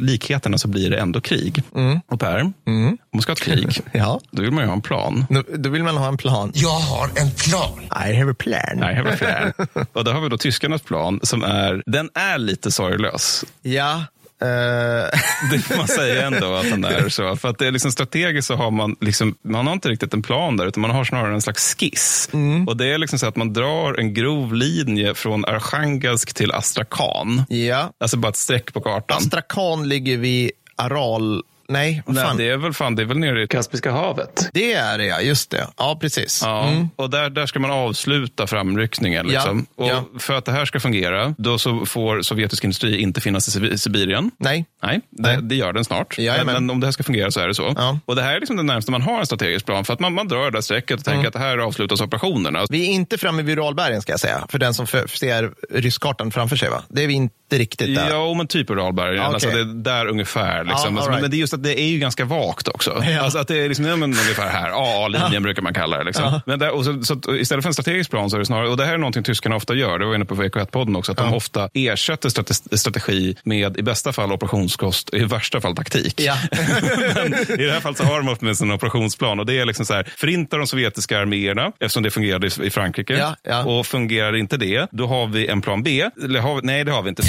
[0.00, 1.62] likheterna så blir det ändå krig.
[2.10, 3.74] Och Per, om man ska ha ett krig, Mm.
[3.92, 4.20] Ja.
[4.30, 5.26] då vill man ju ha en plan.
[5.30, 6.52] Nu, då vill man ha en plan.
[6.54, 7.80] Jag har en plan.
[8.10, 8.60] I have a plan.
[8.76, 9.86] Nej, have a plan.
[9.92, 13.44] och då har vi då tyskarnas plan som är, den är lite sorglös.
[13.62, 14.04] Ja.
[14.40, 15.18] Eh,
[15.50, 17.36] Det får man säga ändå att den är så.
[17.36, 20.22] För att det är liksom strategiskt så har man, liksom, man har inte riktigt en
[20.22, 22.28] plan där, utan man har snarare en slags skiss.
[22.66, 27.42] Och det är liksom så att man drar en grov linje från Arkhangelsk till Astrakhan.
[27.48, 27.92] ja.
[28.00, 29.18] Alltså bara ett streck på kartan.
[29.18, 31.42] Astrakhan ligger vid Aral...
[31.70, 32.36] Nej, vad Nej, fan.
[32.36, 34.48] det är väl fan, det är väl nere i Kaspiska havet.
[34.52, 35.20] Det är det, ja.
[35.20, 35.66] Just det.
[35.76, 36.40] Ja, precis.
[36.44, 36.88] Ja, Mm.
[36.96, 39.26] och där, där ska man avsluta framryckningen.
[39.26, 39.66] Ja, Liksom.
[39.76, 40.04] Och ja.
[40.18, 43.76] För att det här ska fungera, då så får sovjetisk industri inte finnas i Sibi-
[43.76, 44.30] Sibirien.
[44.38, 44.64] Nej.
[44.82, 45.38] Nej, det, Nej.
[45.42, 46.18] det gör den snart.
[46.18, 46.46] Jajamän.
[46.46, 47.74] Men, men om det här ska fungera så är det så.
[47.76, 47.98] Ja.
[48.06, 49.84] Och Det här är liksom det närmaste man har en strategisk plan.
[49.84, 51.28] För att man, man drar det där strecket och tänker Mm.
[51.28, 52.64] att här avslutas operationerna.
[52.70, 54.46] Vi är inte framme vid Uralbergen, ska jag säga.
[54.48, 56.70] För den som ser rysskartan framför sig.
[56.70, 56.82] Va?
[56.88, 58.10] Det är vi inte riktigt där.
[58.10, 59.14] Ja, men typ Uralbergen.
[59.16, 59.34] Ja, okej.
[59.34, 60.64] Alltså det är där ungefär.
[60.64, 60.68] Liksom.
[60.68, 61.22] Ja, alltså, all right.
[61.22, 63.02] Men det är just att det är ju ganska vagt också.
[63.06, 63.20] Ja.
[63.20, 64.70] Alltså att det är liksom, ja, men ungefär här.
[64.70, 66.04] AA-linjen brukar man kalla det.
[66.04, 66.40] Liksom.
[66.46, 68.76] Men där, och så, så istället för en strategisk plan så är det snarare, och
[68.76, 71.18] det här är någonting tyskarna ofta gör, det var jag inne på VK1-podden också, att
[71.18, 76.14] de ofta ersätter strate- strategi med i bästa fall operationskost, i värsta fall taktik.
[76.20, 76.36] Ja.
[77.58, 79.94] I det här fallet så har de åtminstone en operationsplan och det är liksom så
[79.94, 83.12] här, förinta de sovjetiska arméerna eftersom det fungerade i- i Frankrike.
[83.18, 83.64] Ja, ja.
[83.64, 86.02] Och fungerar inte det, då har vi en plan B.
[86.42, 87.22] Har vi, nej, det har vi inte.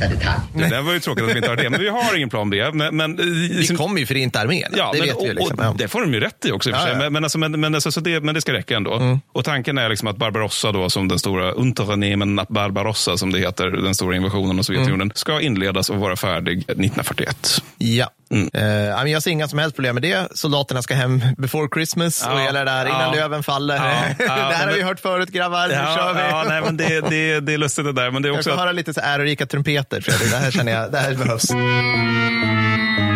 [0.00, 0.40] Minsta detalj.
[0.54, 2.50] Det där var ju tråkigt att vi inte har det, men vi har ingen plan
[2.50, 2.70] B.
[2.72, 4.72] Men, men, eh, Vi liksom- kommer ju förinta armén.
[4.76, 5.58] Ja, det men, vet vi och, Liksom.
[5.58, 5.74] och Ja.
[5.78, 6.70] det får de ju rätt i också.
[6.70, 6.92] i Ja, sig.
[6.92, 6.98] ja.
[6.98, 9.18] Men, men, alltså, men, men, alltså, så det, men det ska räcka ändå.
[9.32, 13.70] Och tanken är liksom att Barbarossa, då, som den stora Unternehmen Barbarossa, som det heter,
[13.70, 17.62] den stora invasionen av Sovjetunionen, ska inledas och vara färdig 1941.
[17.78, 18.10] Ja.
[18.32, 18.48] Mm.
[19.02, 20.28] Men jag ser inga som helst problem med det.
[20.38, 23.12] Soldaterna ska hem before Christmas och Ja, hela det där innan ja.
[23.14, 23.74] löven faller.
[23.76, 23.82] Ja,
[24.26, 26.20] det här har vi hört förut grabbar, nu kör vi.
[26.20, 28.10] ja, nej, men det, det, det är lustigt det där.
[28.10, 30.30] Men det är jag också får att- höra lite så ärorika trumpeter Fredrik.
[30.30, 31.50] Det här känner jag, det här behövs.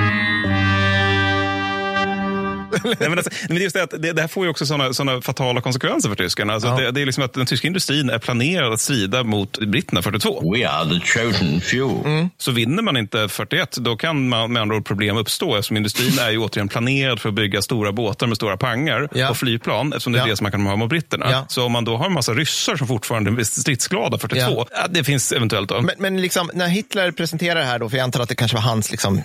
[2.86, 4.66] Nej, men, alltså, men det, är just det, att det, det här får ju också
[4.66, 6.52] såna, såna fatala konsekvenser för tyskarna.
[6.52, 6.76] Alltså, Ja.
[6.76, 10.52] det, det är liksom att den tyska industrin är planerad att strida mot britterna 42.
[10.54, 12.28] We are the chosen few.
[12.38, 16.18] Så vinner man inte 41, då kan man, med andra ord problem uppstå eftersom industrin
[16.20, 19.30] är ju återigen planerad för att bygga stora båtar med stora pangar Ja.
[19.30, 20.26] och flygplan eftersom det är Ja.
[20.30, 21.26] det som man kan ha mot britterna.
[21.30, 21.44] Ja.
[21.48, 24.86] Så om man då har en massa ryssar som fortfarande är stridsglada 42, ja.
[24.90, 25.80] det finns eventuellt då.
[25.80, 28.56] Men, men liksom, när Hitler presenterar det här då, för jag antar att det kanske
[28.56, 29.22] var hans liksom,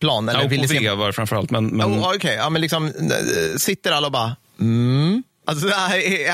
[0.00, 0.28] drivplan.
[0.28, 1.50] Eller ja, och på se- vevar framförallt.
[1.50, 2.92] Men, men, Oh, Okej, ja, men liksom, eh,
[3.56, 5.22] sitter alla och bara, mm.
[5.46, 5.68] Alltså,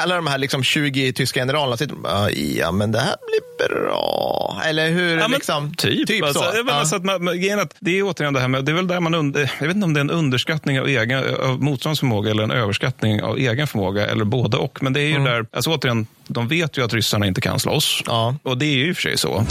[0.03, 3.69] alla de här liksom 20 tyska generalerna sitter och bara, ja men det här blir
[3.69, 4.61] bra.
[4.67, 5.17] Eller hur?
[5.19, 6.25] Ja, men liksom, typ.
[6.25, 6.51] alltså, så.
[6.57, 6.85] jag menar, Ja.
[6.85, 7.29] så att man,
[7.61, 9.75] att det är återigen det här med, det är väl där man under, jag vet
[9.77, 13.39] inte om det är en underskattning av, egen, av motståndets förmåga eller en överskattning av
[13.39, 14.83] egen förmåga eller både och.
[14.83, 18.03] Men det är ju där, alltså återigen, de vet ju att ryssarna inte kan slåss.
[18.07, 18.35] Ja.
[18.43, 19.47] Och det är ju i och för sig så.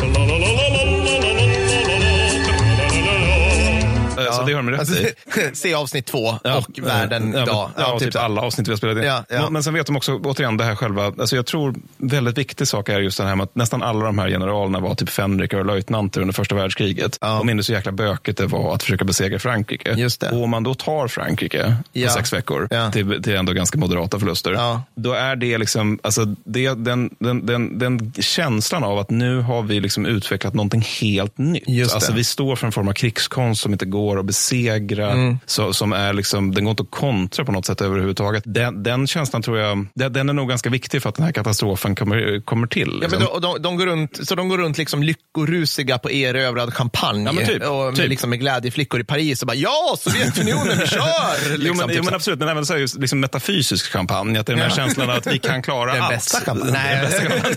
[4.18, 5.14] Eh, Så det har de rätt Alltså, i.
[5.54, 7.70] se avsnitt två Ja, och världen ja, idag.
[7.78, 8.98] Ja, ja, typ alla avsnitt vi har spelat
[9.30, 9.54] in.
[9.54, 12.90] Men, sen vet de också, återigen, det här själva, alltså jag tror väldigt viktig sak
[12.90, 15.66] är just det här med att nästan alla de här generalerna var typ fänriker och
[15.66, 17.18] löjtnanter under första världskriget.
[17.22, 17.40] Ja.
[17.40, 19.94] Och minns hur jäkla böket det var att försöka besegra Frankrike.
[19.98, 20.30] Just det.
[20.30, 21.76] Och om man då tar Frankrike
[22.06, 26.74] på sex veckor till, till ändå ganska moderata förluster, då är det liksom, alltså det,
[26.74, 31.64] den, den, den, den känslan av att nu har vi liksom utvecklat någonting helt nytt.
[31.68, 31.96] Just det.
[31.96, 35.40] Alltså vi står för en form av krigskonst som inte går att besegra, Mm.
[35.46, 38.44] så, som är liksom, den går inte att kontra på något sätt överhuvudtaget.
[38.46, 41.32] Den, den känslan tror jag, den, den är nog ganska viktig för att den här
[41.32, 42.90] katastrofen kommer, kommer till.
[42.94, 43.20] Ja, Liksom.
[43.20, 47.26] men de, de, de går runt, så de går runt liksom lyckorusiga på erövrad champagne
[47.26, 48.10] Ja, men typ, och typ.
[48.10, 51.58] liksom med glädjeflickor i Paris och bara ja, Sovjetunionen, vi kör!
[51.58, 54.40] Liksom, jo, men, typ jo, men absolut, men även så är just liksom metafysisk champagne,
[54.40, 54.76] att det är den här Ja.
[54.76, 56.12] känslan att vi kan klara Den allt.
[56.14, 56.72] bästa champagne.
[56.72, 57.02] Den Nej.
[57.06, 57.56] bästa champagne.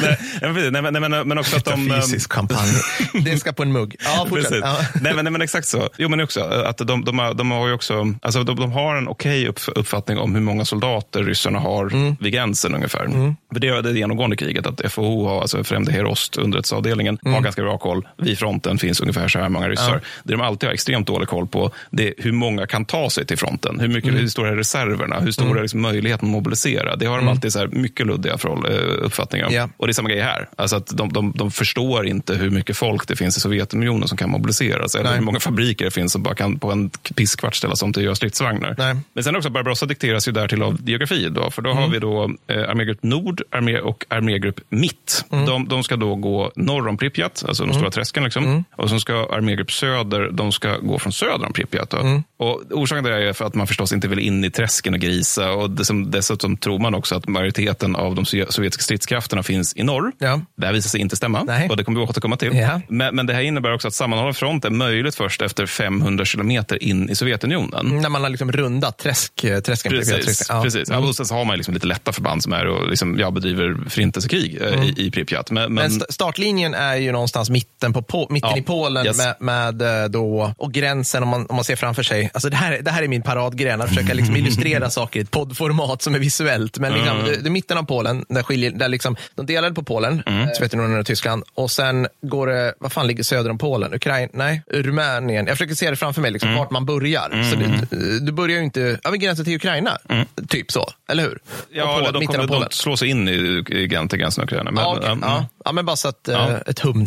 [0.00, 0.18] nej,
[0.64, 1.90] ja, nej, men, men, men också att de...
[1.90, 2.72] ehm, Fysisk champagne.
[3.24, 3.96] Det ska på en mugg.
[4.04, 4.48] Ja, fortsätt.
[4.48, 4.64] Precis.
[4.64, 4.76] Ja.
[5.00, 5.79] Nej, men, nej, men exakt så.
[5.96, 9.08] Jo, men också att de, de, de har ju också, alltså de, de har en
[9.08, 12.16] okej upp, uppfattning om hur många soldater ryssarna har Mm.
[12.20, 13.06] vid gränsen ungefär.
[13.52, 17.34] För det är det genomgående kriget, att FOH, har, alltså Främre Herost, underrättelseavdelningen, Mm.
[17.34, 18.08] har ganska bra koll.
[18.16, 20.00] Vid fronten finns ungefär så här många ryssar.
[20.24, 23.26] Det de alltid har extremt dålig koll på, det är hur många kan ta sig
[23.26, 23.80] till fronten.
[23.80, 24.20] Hur, mycket, Mm.
[24.20, 25.20] hur stora är reserverna?
[25.20, 26.96] Hur stor är liksom möjligheten att mobilisera?
[26.96, 28.70] Det har de alltid så här mycket luddiga eh,
[29.02, 29.52] uppfattningar om.
[29.54, 29.68] Ja.
[29.76, 30.48] Och det är samma grej här.
[30.56, 34.18] Alltså att de, de, de förstår inte hur mycket folk det finns i Sovjetunionen som
[34.18, 34.94] kan mobiliseras.
[34.94, 35.18] Eller Nej.
[35.18, 38.04] hur många fabriker det finns som bara kan på en pisskvart ställas om till att
[38.04, 38.74] göra stridsvagnar.
[38.78, 38.96] Nej.
[39.12, 41.28] Men sen också Barbarossa dikteras ju där till av geografi.
[41.30, 45.24] Då, för då har vi då eh, armégrupp Nord armé och armégrupp Mitt.
[45.30, 48.24] De, de ska då gå norr om Pripyat, alltså de stora träsken.
[48.24, 48.64] Liksom.
[48.76, 51.90] Och så ska armégrupp Söder, de ska gå från söder om Pripyat.
[51.90, 52.22] Då.
[52.36, 55.00] Och orsaken till det är för att man förstås inte vill in i träsken och
[55.00, 55.52] grisa.
[55.52, 59.82] Och dessutom, dessutom tror man också att majoriteten av de sovje- sovjetiska stridskrafterna finns i
[59.82, 60.12] norr.
[60.18, 60.40] Ja.
[60.56, 61.68] Det här visar sig inte stämma Nej.
[61.68, 62.56] och det kommer vi återkomma till.
[62.56, 62.80] Ja.
[62.88, 66.82] Men, men det här innebär också att sammanhållen front är möjligt först efter 500 kilometer
[66.82, 68.00] in i Sovjetunionen.
[68.02, 69.92] När man har liksom rundat träsk, eh, träsken.
[69.92, 70.46] Precis.
[70.48, 70.62] Ja.
[70.62, 70.88] precis.
[70.90, 73.30] Ja, och sen så har man liksom lite lätta förband som är och liksom, ja,
[73.30, 75.50] bedriver förintelsekrig eh, i, i Pripyat.
[75.50, 79.06] Men, men, Men st- startlinjen är ju någonstans mitten, på, på, mitten Ja, i Polen
[79.06, 79.18] yes.
[79.18, 82.30] med, med eh, då, och gränsen om man, om man ser framför sig.
[82.34, 85.30] Alltså det, här, det här är min paradgren, att försöka liksom illustrera saker i ett
[85.30, 86.78] poddformat som är visuellt.
[86.78, 89.82] Men liksom, det, det är mitten av Polen, där skiljer, där liksom, de delade på
[89.82, 90.48] Polen, mm.
[90.54, 91.44] Sovjetunionen och Tyskland.
[91.54, 93.94] Och sen går det, vad fan ligger söder om Polen?
[93.94, 94.30] Ukraina?
[94.32, 95.48] Nej, Rumänien.
[95.50, 97.42] Jag försöker se det framför mig, liksom, vart man börjar.
[97.50, 99.98] Så du, du börjar ju inte, ja men gränsen till Ukraina.
[100.48, 101.38] Typ så, eller hur?
[101.72, 104.44] ja, på- eller de kommer de slå sig in i, i, i till gränsen av
[104.44, 104.70] Ukraina.
[104.70, 105.18] Men, Ja, okej.
[105.22, 105.70] ja, ja.
[105.70, 105.70] mm.
[105.70, 106.48] ja, men bara så att Ja.
[106.50, 107.06] eh, ett hum.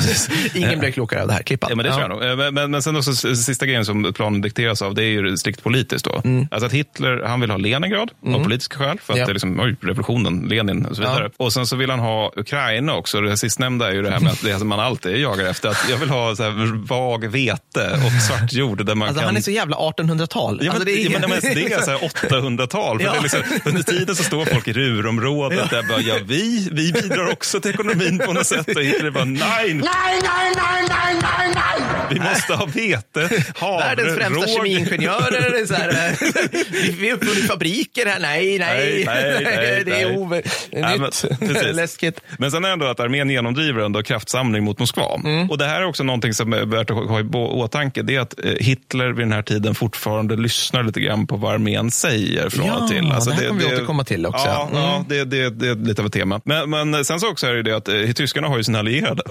[0.54, 1.42] Ingen blev klokare av det här.
[1.42, 1.66] Klippa.
[1.70, 2.24] Ja, men det tror jag nog.
[2.46, 5.62] Eh, Men, men, sen också sista grejen som planen dikteras av, det är ju strikt
[5.62, 6.04] politiskt.
[6.04, 6.22] Då.
[6.50, 9.24] Alltså att Hitler, han vill ha Leningrad av politiska skäl, för att Ja.
[9.26, 11.30] det är liksom, oj, revolutionen, Lenin och så vidare.
[11.36, 13.20] Och sen så vill han ha Ukraina också.
[13.20, 15.68] Det sistnämnda är ju det här med att det man alltid jagar efter.
[15.68, 19.26] Att jag vill ha så här vag vete och svart jord där man Alltså, kan...
[19.26, 20.58] han är så jävla 1800-tal.
[20.62, 22.98] Ja, men, alltså, det, är, ja, men, men, det är så här 800-tal.
[22.98, 23.12] För Ja.
[23.12, 26.92] det är liksom, under tiden så står folk i Ruhrområdet där bara, ja vi, vi
[26.92, 27.89] bidrar också till ekonomin
[28.26, 28.76] på något sätt.
[28.76, 30.20] Och Hitler bara, nej, Nej, nej,
[30.56, 31.86] nej, nej, nej, nej!
[32.10, 34.56] vi måste ha vete, havre, Världens främsta råg.
[34.56, 35.50] kemiingenjörer.
[35.50, 38.18] Det är så här, eh, vi- uppfunnit fabriker här.
[38.20, 39.04] Nej, nej.
[39.06, 40.16] Nej, nej, nej, det är nej.
[40.18, 41.24] ove, men, nytt.
[41.40, 41.74] precis.
[41.76, 42.20] Läskigt.
[42.38, 45.20] Men sen är det ändå att armén genomdriver ändå kraftsamling mot Moskva.
[45.24, 45.50] Mm.
[45.50, 48.02] Och det här är också någonting som är värt att ha i åtanke.
[48.02, 51.54] Det är att eh, Hitler vid den här tiden fortfarande lyssnar lite grann på vad
[51.54, 53.12] armén säger från Ja, och till.
[53.12, 54.46] Alltså det här kommer vi återkomma till också.
[54.46, 54.82] Ja, Mm.
[54.82, 56.40] ja det, det, det är lite av ett tema.
[56.44, 58.78] Men, men sen så också är det ju det att eh, tyskarna har ju sina
[58.78, 59.22] allierade.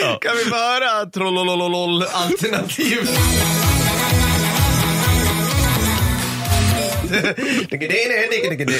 [0.00, 0.18] Ja!
[0.20, 2.04] Kan vi få höra trollololol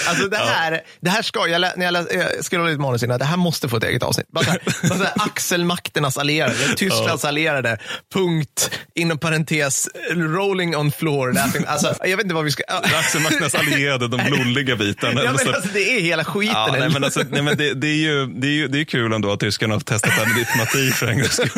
[0.07, 3.03] Alltså det här, det här ska, jag, lä- när jag, lä- jag scrollade lite manus
[3.03, 4.27] innan, det här måste få ett eget avsnitt.
[4.33, 7.79] Bara så här, bara så här, axelmakternas allierade, Tysklands allierade,
[8.15, 11.35] punkt, inom parentes, rolling on floor.
[11.67, 12.63] Alltså, jag vet inte vad vi ska...
[12.99, 15.25] Axelmakternas allierade, de lolliga bitarna.
[15.25, 16.55] Ja, men alltså, det är hela skiten.
[16.57, 18.85] Ja, nej, men alltså, nej, men det, det, är ju, det, är ju, det är
[18.85, 21.51] kul ändå att tyskarna har testat det här med diplomati för en gångs skull.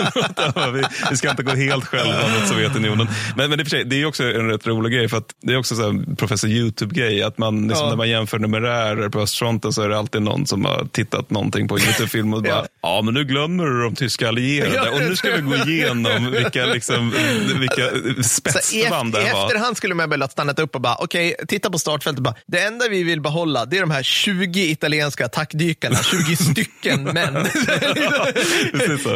[0.74, 3.08] Vi, vi ska inte gå helt själva mot Sovjetunionen.
[3.36, 5.56] Men, men det, är det är också en rätt rolig grej, för att det är
[5.58, 7.90] också så här, professor YouTube-grej, att man, liksom, Ja.
[7.90, 11.68] när man jämför numerärer på östfronten så är det alltid någon som har tittat någonting
[11.68, 12.66] på en YouTube-film och bara, ja.
[12.82, 13.02] Ja.
[13.04, 17.12] men nu glömmer du de tyska allierade och nu ska vi gå igenom vilka, liksom,
[17.60, 19.44] vilka i, efter, det I var.
[19.46, 22.22] efterhand skulle man väl ha stannat upp och bara, okej, titta på startfältet.
[22.22, 27.02] Bara, det enda vi vill behålla, det är de här 20 italienska attackdykarna, 20 stycken
[27.04, 27.46] män.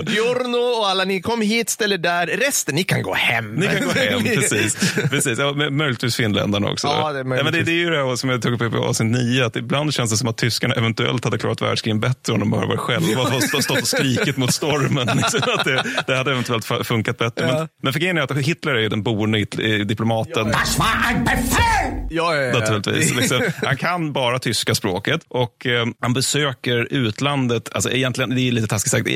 [0.06, 2.26] Giorno och alla ni, kom hit, ställ er där.
[2.26, 3.54] Resten, ni kan gå hem.
[3.54, 4.94] Ni kan gå hem, precis.
[5.10, 5.38] precis.
[5.38, 6.86] Ja, möjligtvis finländarna också.
[6.86, 8.76] Ja, det är men det, det är ju det här som jag tog upp i
[8.76, 12.40] avsnitt 9, att ibland känns det som att tyskarna eventuellt hade klarat världskrigen bättre om
[12.40, 15.06] de bara var själva och stått, och skrikit mot stormen.
[15.16, 17.46] Liksom, att det, det hade eventuellt fu- funkat bättre.
[17.46, 19.44] Men, men för grejen är att Hitler är ju den boende
[19.84, 20.48] diplomaten.
[20.50, 22.06] Das war ein Befehl!
[22.10, 22.58] Ja, ja, ja.
[22.58, 23.14] Naturligtvis.
[23.14, 27.68] Liksom, han kan bara tyska språket och eh, han besöker utlandet.
[27.72, 29.08] Alltså egentligen, det är lite taskigt sagt.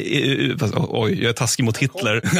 [0.61, 2.23] Fast, oj, jag är taskig mot Hitler.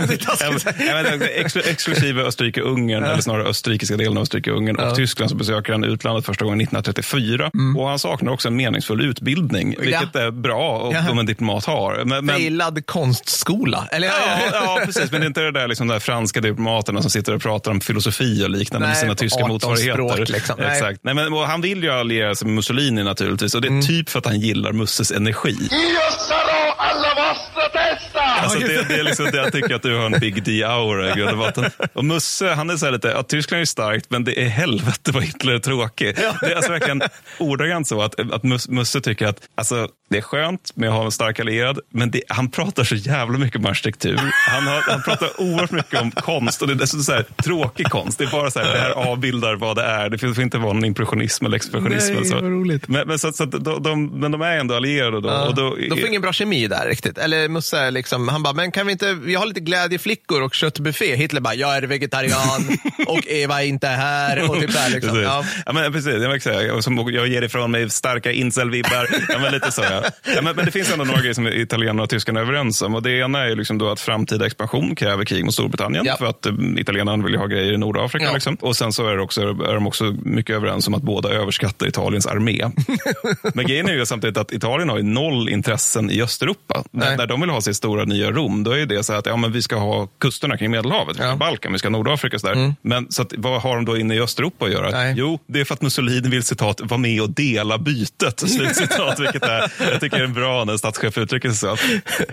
[0.41, 5.64] Ja, men, ex, exklusive Österrike-Ungern, eller snarare österrikiska delen av Österrike-Ungern och Tyskland så besöker
[5.73, 7.51] han utlandet första gången 1934.
[7.77, 11.11] Och han saknar också en meningsfull utbildning, vilket är bra om, Ja.
[11.11, 12.05] om en diplomat har.
[12.05, 13.89] Men, men, Failad konstskola.
[13.93, 15.13] Eller, Ja, ja, precis.
[15.13, 17.71] Men det är inte det där liksom, de där franska diplomaterna som sitter och pratar
[17.71, 19.93] om filosofi och liknande med Nej, sina tyska 18 motsvarigheter.
[19.93, 20.57] språk, liksom.
[20.59, 20.73] Nej.
[20.77, 21.01] Exakt.
[21.03, 23.55] Nej, men, och han vill ju alliera sig med Mussolini naturligtvis.
[23.55, 25.51] Och det är typ för att han gillar Musses energi.
[25.51, 28.14] Io sarò alla vostra testa!
[28.43, 31.19] Alltså det, det är liksom det jag tycker att du har en Big D-aura i
[31.19, 31.71] grund och botten.
[31.93, 35.13] Och Musse, han är så här lite, att Tyskland är starkt, men det är helvete
[35.13, 36.17] vad Hitler är tråkig.
[36.41, 37.03] Det är alltså verkligen
[37.39, 41.05] ordagrant så att, att Mus- Musse tycker att alltså, det är skönt med att ha
[41.05, 44.21] en stark allierad, men det, han pratar så jävla mycket om arkitektur.
[44.49, 47.87] Han, har, han pratar oerhört mycket om konst och det är dessutom så här, tråkig
[47.87, 48.19] konst.
[48.19, 50.09] Det är bara så här, det här avbildar vad det är.
[50.11, 52.07] Det får inte vara någon impressionism eller expressionism.
[52.13, 52.37] Nej, eller så.
[52.37, 52.89] roligt.
[52.89, 55.29] Men, men, så, så de, de, men de är ändå allierade då.
[55.31, 57.19] Och då De får ingen bra kemi där riktigt.
[57.19, 60.55] Eller Musse, är liksom, han bara, men kan vi inte, vi har lite glädjeflickor och
[60.55, 61.17] köttbuffé.
[61.17, 64.51] Hitler bara, jag är vegetarian och Eva är inte här.
[64.51, 65.11] Och typ där, liksom.
[65.11, 65.25] Precis.
[65.25, 65.45] ja.
[65.67, 65.73] Ja.
[65.73, 69.09] men precis, jag, säga, som, jag ger ifrån mig starka incel-vibbar.
[69.29, 70.03] ja, men lite så, ja.
[70.35, 72.95] Ja, men, men det finns ändå några grejer som italienarna och tyskarna är överens om.
[72.95, 76.05] Och det ena är liksom då att framtida expansion kräver krig mot Storbritannien.
[76.05, 76.17] Ja.
[76.17, 78.33] För att um, italienarna vill ju ha grejer i Nordafrika.
[78.33, 78.55] Liksom.
[78.61, 81.87] Och sen så är, det också, är de också mycket överens om att båda överskattar
[81.87, 82.71] Italiens armé.
[83.55, 86.85] men grejen är ju samtidigt att Italien har ju noll intressen i Östeuropa.
[86.91, 89.37] När, när de vill ha sitt stora nya Rom, då är det så att ja,
[89.37, 91.37] men vi ska ha kusterna kring Medelhavet, Ja.
[91.37, 92.37] Balkan, vi ska ha Nordafrika.
[92.37, 92.75] och Så där.
[92.83, 94.91] Men så att, vad har de då inne i Östeuropa att göra?
[94.91, 95.15] Nej.
[95.17, 98.41] Jo, det är för att Mussolini vill citat vara med och dela bytet.
[98.51, 101.77] Slutcitat, vilket är, jag tycker det är bra när en statschef uttrycker sig så.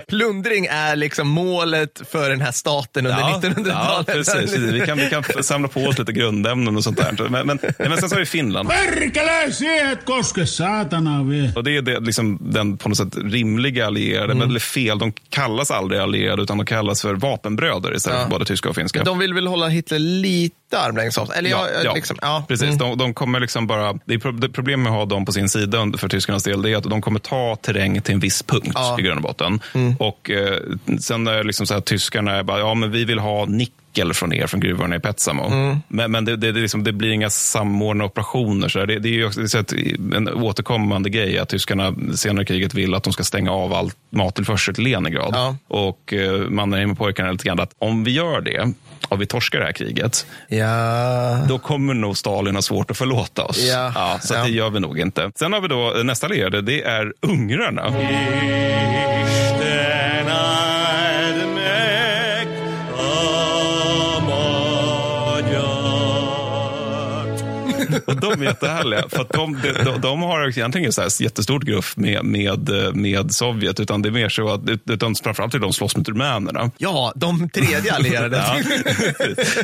[0.07, 4.05] Plundring är liksom målet för den här staten under Ja, 1900-talet.
[4.07, 4.33] ja, precis.
[4.33, 4.57] precis.
[4.59, 7.29] Vi kan, vi kan samla på oss lite grundämnen och sånt där.
[7.29, 8.69] Men, men, men sen så har vi Finland.
[11.55, 15.13] Och det är det, liksom, den på något sätt rimliga allierade, men eller fel, de
[15.29, 18.23] kallas aldrig allierade utan de kallas för vapenbröder istället Ja.
[18.23, 19.03] för både tyska och finska.
[19.03, 21.37] De vill väl hålla Hitler lite armlängds avstånd?
[21.39, 22.45] Eller ja, liksom, ja.
[22.47, 22.65] precis.
[22.67, 22.77] Mm.
[22.77, 25.31] De, de kommer liksom bara, det är pro- det problem med att ha dem på
[25.31, 28.43] sin sida för tyskarnas del, det är att de kommer ta terräng till en viss
[28.43, 28.99] punkt Ja.
[28.99, 29.59] i grund och botten.
[29.99, 30.57] Och eh,
[30.99, 33.45] sen är det liksom så här, tyskarna är bara, ja men vi vill ha
[33.91, 35.75] nickel från er, från gruvorna i Petsamo.
[35.87, 38.67] Men, men det, det, det, liksom, det blir inga samordnade operationer.
[38.69, 39.73] Så det, det är ju också är så att
[40.15, 43.91] en återkommande grej att tyskarna senare i kriget vill att de ska stänga av all
[44.09, 45.31] mattillförsel till Leningrad.
[45.33, 45.55] Ja.
[45.67, 48.73] Och eh, Mannerheim-pojkarna är lite grann att om vi gör det,
[49.09, 51.45] och vi torskar det här kriget, Ja.
[51.49, 53.59] då kommer nog Stalin ha svårt att förlåta oss.
[53.69, 54.19] Ja.
[54.21, 54.39] så Ja.
[54.39, 55.31] att det gör vi nog inte.
[55.35, 57.85] Sen har vi då eh, nästa allierade, det är ungrarna.
[57.85, 57.93] Och
[68.21, 69.03] de är jättehärliga.
[69.09, 73.33] För att de, de, de, har egentligen ett så här jättestort gruff med, med, med
[73.33, 73.79] Sovjet.
[73.79, 76.71] Utan det är mer så att utan framförallt är de slåss mot rumänerna.
[76.77, 78.37] ja, de tredje allierade.
[78.37, 78.57] Ja,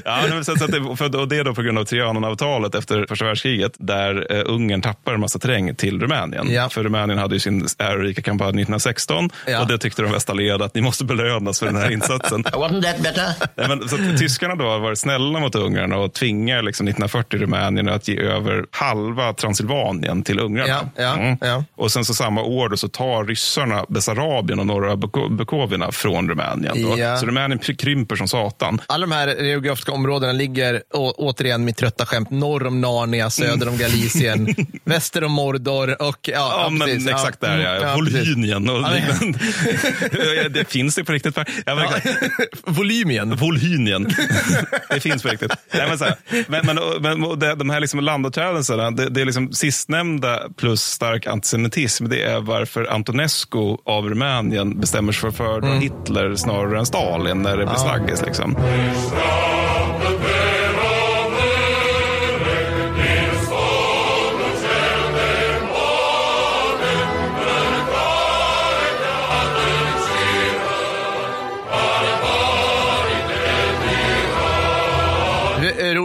[0.06, 2.76] ja men så, så att det, för, och det är då på grund av Trianonavtalet
[2.76, 6.52] efter första världskriget där eh, Ungern tappar en massa terräng till Rumänien.
[6.52, 6.70] Ja.
[6.70, 9.62] För Rumänien hade ju sin ärorika kampanj 1916 Ja.
[9.62, 12.44] och det tyckte de västallierade att ni måste belönas för den här insatsen.
[12.44, 13.34] Wasn't that better?
[13.56, 17.40] Nej, men, så att tyskarna då har varit snälla mot ungrarna och tvingar liksom 1940
[17.40, 20.90] Rumänien att ge över halva Transylvanien till ungrarna.
[20.96, 21.64] Ja, ja, ja.
[21.76, 26.30] Och sen så samma år då så tar ryssarna Bessarabien och norra Buko- Bukovina från
[26.30, 26.84] Rumänien.
[26.84, 27.18] Då.
[27.20, 28.82] Så Rumänien krymper som satan.
[28.88, 33.68] Alla de här geografiska områdena ligger, å, återigen mitt trötta skämt, norr om Narnia, söder
[33.70, 37.76] om Galicien, väster om Mordor och ja, men exakt där ja.
[37.76, 37.96] Mm.
[37.96, 39.40] Volynien och liknande.
[40.50, 41.38] Det finns det på riktigt.
[41.66, 41.90] Ja.
[42.66, 43.36] Volymien.
[43.36, 44.10] Volynien.
[44.90, 45.52] det finns på riktigt.
[45.74, 46.16] Nej, men, så här,
[46.48, 52.10] men, men, men de här liksom landåträdelserna, det, det är liksom sistnämnda plus stark antisemitism.
[52.10, 55.82] Det är varför Antonescu av Rumänien bestämmer sig för att föredra Mm.
[55.82, 58.22] Hitler snarare än Stalin när det blir snaggis.
[58.26, 58.56] Liksom.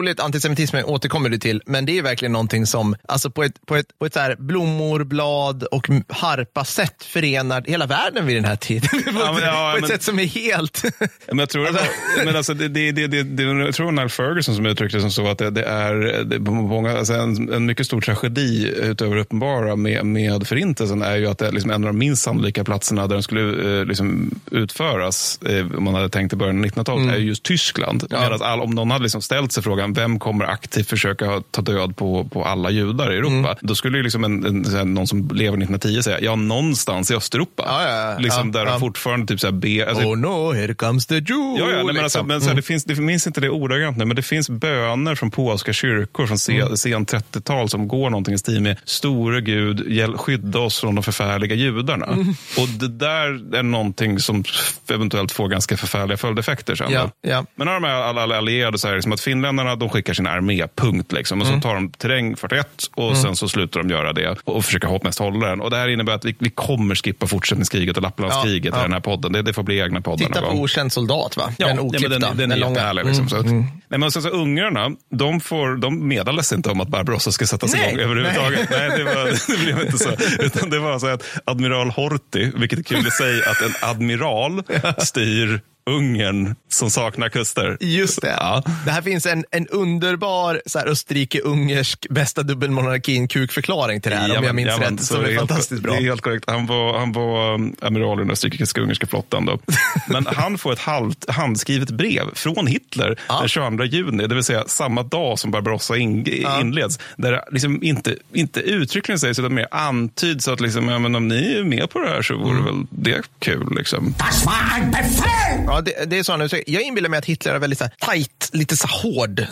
[0.02, 3.42] Det är Roligt, antisemitismen återkommer du till, men det är verkligen någonting som alltså på
[3.44, 8.36] ett, på ett, på ett så här blommor, blad och harpa-sätt förenar hela världen vid
[8.36, 8.88] den här tiden.
[9.06, 10.82] ett, men- ja, på ett men- sätt som är helt...
[11.28, 11.84] Men jag tror, Alltså-
[12.24, 15.10] men alltså, det, det, det, det, det, jag tror Niall Ferguson som uttryckte det som
[15.10, 19.76] så att det, det är det, många, alltså en, en mycket stor tragedi utöver uppenbara
[19.76, 23.06] med, med förintelsen är ju att det är liksom en av de minst sannolika platserna
[23.06, 27.14] där den skulle eh, liksom utföras, eh, om man hade tänkt i början av 1900-talet,
[27.14, 28.04] är ju just Tyskland.
[28.10, 31.96] Medan all, om någon hade liksom ställt sig frågan, vem kommer aktivt försöka ta död
[31.96, 33.56] på, på alla judar i Europa?
[33.60, 37.14] Då skulle ju liksom en, en, här, någon som lever 1910 säga, ja, någonstans i
[37.14, 37.62] Östeuropa.
[37.66, 38.18] Ja, ja, ja.
[38.18, 38.70] Liksom Ja, där ja.
[38.72, 41.58] de fortfarande typ så här, be, alltså, oh no, here comes the Jew.
[41.58, 42.26] Ja, ja nej, men alltså, liksom.
[42.26, 45.14] men så här, det finns, det minns inte det ordagrant nu, men det finns böner
[45.14, 46.76] från polska kyrkor från se, Mm.
[46.76, 51.04] sen 30-tal som går någonting i stil med Store Gud, hjäl- skydda oss från de
[51.04, 52.06] förfärliga judarna.
[52.06, 52.28] Mm.
[52.58, 54.44] Och det där är någonting som
[54.90, 56.90] eventuellt får ganska förfärliga följdeffekter sen.
[56.92, 57.46] Ja, ja.
[57.54, 60.66] Men när de är alla, alla allierade så liksom att finländarna de skickar sin armé,
[60.76, 61.12] punkt.
[61.12, 61.40] Liksom.
[61.40, 61.60] Och Mm.
[61.60, 64.88] så tar de terräng 41 och sen så slutar de göra det och, och försöker
[64.88, 65.60] hoppas hålla den.
[65.60, 68.80] Och det här innebär att vi, vi kommer skippa fortsättningskriget och Lapplandskriget Ja, ja.
[68.80, 69.32] i den här podden.
[69.32, 70.48] Det, det får bli egna poddar Titta på.
[70.48, 71.52] Okänd soldat, va?
[71.58, 72.08] Ja, den nej, oklippta.
[72.08, 72.72] men den, den är långa.
[72.74, 73.06] jättehärlig.
[73.06, 73.64] Liksom, att, Mm.
[73.88, 77.72] nej, men så, så, ungrarna, de, får, de meddelades inte om att Barbarossa ska sättas
[77.74, 78.70] Nej, igång överhuvudtaget.
[78.70, 78.90] Nej.
[78.98, 79.24] det, var,
[79.56, 80.10] det blev inte så.
[80.38, 84.62] Utan det var så att admiral Horthy, vilket är kul i sig, att en admiral
[84.98, 85.60] styr
[85.90, 87.76] Ungern som saknar kuster.
[87.80, 88.28] Just det.
[88.40, 88.62] Ja.
[88.84, 94.54] Det här finns en, en underbar Österrike-ungersk bästa dubbelmonarkin kukförklaring till det här, om jag
[94.54, 94.92] minns jajamän.
[94.92, 95.00] rätt.
[95.04, 95.92] Så Som är helt- fantastiskt bra.
[95.94, 96.44] Det är helt korrekt.
[96.50, 99.46] Han var, han var um, amiral i den österrikiska ungerska flottan.
[99.46, 99.58] Då.
[100.08, 104.64] Men han får ett halvt handskrivet brev från Hitler den 22 juni, det vill säga
[104.66, 106.26] samma dag som Barbarossa in,
[106.60, 106.98] inleds.
[107.16, 111.28] Där det liksom inte, inte uttryckligen sägs, utan mer antyds att liksom, ja, men om
[111.28, 112.64] ni är med på det här så vore Mm.
[112.64, 113.74] väl det kul.
[113.76, 114.14] Liksom.
[114.18, 115.66] Das war ein Befehl!
[115.72, 116.72] Ja, det, det är så uttrycker.
[116.72, 119.46] Jag inbillar mig att Hitler är väldigt så här, tight, lite så hård eh,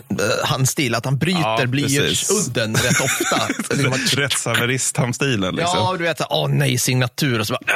[0.45, 0.95] handstil.
[0.95, 3.49] Att han bryter Ja, blyertsudden rätt ofta.
[3.75, 5.55] liksom att, Rättshaverist-stilen.
[5.55, 5.79] Liksom.
[5.79, 7.41] ja, du vet, åh nej, signatur.
[7.41, 7.61] Och så bara...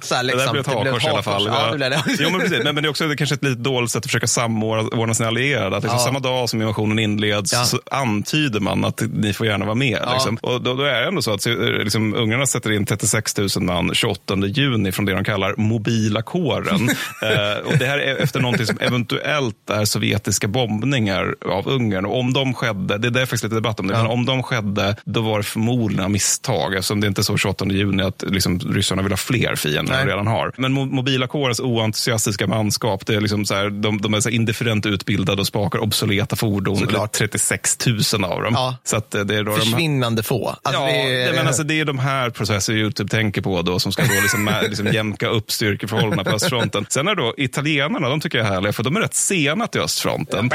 [0.00, 1.46] Så här, Det där liksom, blev ett hakors i alla fall.
[1.46, 2.02] Ja, det blev det.
[2.18, 2.64] Jo, men, precis.
[2.64, 5.14] Men, men det är också det är kanske ett lite dåligt sätt att försöka samordna
[5.14, 5.76] sina allierade.
[5.76, 6.04] Att liksom Ja.
[6.04, 7.64] Samma dag som invasionen inleds Ja.
[7.64, 9.98] så antyder man att ni får gärna vara med.
[10.02, 10.12] Ja.
[10.12, 10.36] Liksom.
[10.36, 13.48] Och då, då är det ändå så att eh, liksom, ungarna sätter in 36 000
[13.60, 16.22] man 28 juni från det de kallar mobila
[16.64, 16.88] kåren.
[17.22, 22.06] eh, och det här är efter någonting som eventuellt är sovjetiska bombningar av Ungern.
[22.06, 24.96] Och om de skedde, det är faktiskt lite debatt om det, men om de skedde,
[25.04, 26.74] då var det förmodligen misstag.
[26.74, 30.06] Eftersom det inte är så 28 juni att liksom, ryssarna vill ha fler fiender än
[30.06, 30.52] de redan har.
[30.56, 34.28] Men mo- mobila kårens oentusiastiska manskap, det är liksom så här, de, de är så
[34.28, 36.76] indifferent utbildade och spakar obsoleta fordon.
[36.76, 37.12] Såklart.
[37.12, 38.52] 36 000 av dem.
[38.56, 38.76] Ja.
[38.84, 40.48] Så eh, det är då de här, Försvinnande få.
[40.62, 43.78] Alltså, Ja, det är, men alltså, det är de här processer YouTube tänker på då
[43.78, 46.86] som ska då liksom, liksom jämka upp styrkeförhållandena på östfronten.
[46.88, 49.80] Sen är då italienarna, de tycker jag är härliga, för de är rätt sena till
[49.80, 50.48] östfronten.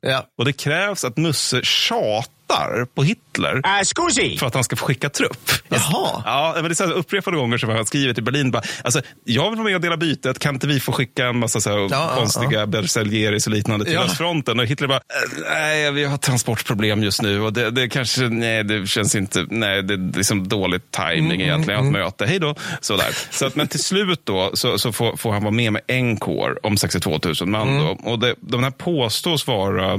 [0.00, 0.26] ja.
[0.38, 2.31] Och det krävs att Musse tjatar
[2.94, 5.50] på Hitler Uh, för att han ska få skicka trupp.
[5.68, 6.22] Jaha.
[6.24, 8.50] Ja, men det är så här, upprepade gånger som han har skrivit i Berlin.
[8.50, 10.38] Bara, alltså, jag vill vara med och dela bytet.
[10.38, 12.66] Kan inte vi få skicka en massa så här, ja, konstiga ja.
[12.66, 14.00] Berzelieris och liknande till Ja.
[14.04, 14.60] östfronten?
[14.60, 18.64] Och Hitler bara, "Eh, nej, vi har transportproblem just nu och det, det kanske, nej,
[18.64, 22.24] det känns inte, nej, det är liksom dålig timing egentligen att möta.
[22.24, 22.54] Hej då.
[22.80, 23.16] Sådär.
[23.30, 26.16] Så att, men till slut då så, så får, får han vara med med en
[26.16, 27.78] kår om 62 000 man.
[27.78, 28.10] Då.
[28.10, 29.98] Och det, de här påstås vara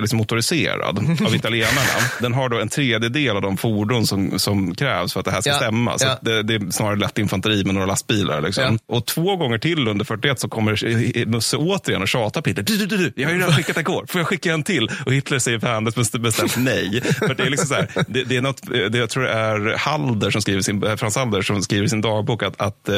[0.00, 1.87] liksom motoriserad av italienarna.
[2.20, 5.40] Den har då en tredjedel av de fordon som, som krävs för att det här
[5.40, 5.98] ska Ja, stämma.
[5.98, 6.12] Så ja.
[6.12, 8.40] att det, det är snarare lätt infanteri med några lastbilar.
[8.40, 8.78] Liksom.
[8.88, 12.64] Och två gånger till under 41 så kommer Musse återigen och tjatar på Hitler.
[12.64, 14.04] Du, du, du, du, jag har ju redan skickat igår.
[14.08, 14.90] Får jag skicka en till?
[15.06, 17.00] Och Hitler säger best- bestämt nej.
[17.18, 18.62] För det är liksom så här, det, det är något,
[18.92, 22.00] det, jag tror det är Halder som skriver sin, Frans Halder som skriver i sin
[22.00, 22.94] dagbok att, att eh,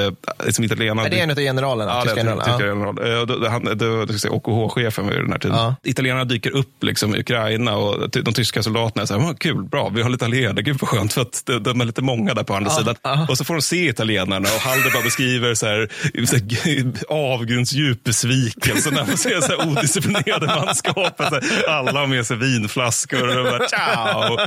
[0.51, 1.07] som italienarna...
[1.07, 1.91] Är det en av generalerna?
[1.93, 2.59] Ja, tyska är generalerna?
[2.59, 3.27] tyska general.
[3.27, 5.57] Då- då- han- då- då ska jag säga, OKH-chefen vid den här tiden.
[5.57, 5.75] Ja.
[5.83, 9.89] Italienarna dyker upp liksom, i Ukraina och de tyska soldaterna så här, "Ah, kul, bra,
[9.89, 12.55] vi har lite allierade, gud vad skönt, för att de, är lite många där på
[12.55, 12.95] andra sidan.
[13.29, 15.89] Och så får de se italienarna och Halder bara beskriver så här,
[16.27, 21.29] så här avgrundsdjup besvikelse när man ser så här odisciplinerade manskapet.
[21.29, 24.39] Så här, Alla har med sig vinflaskor och bara ciao.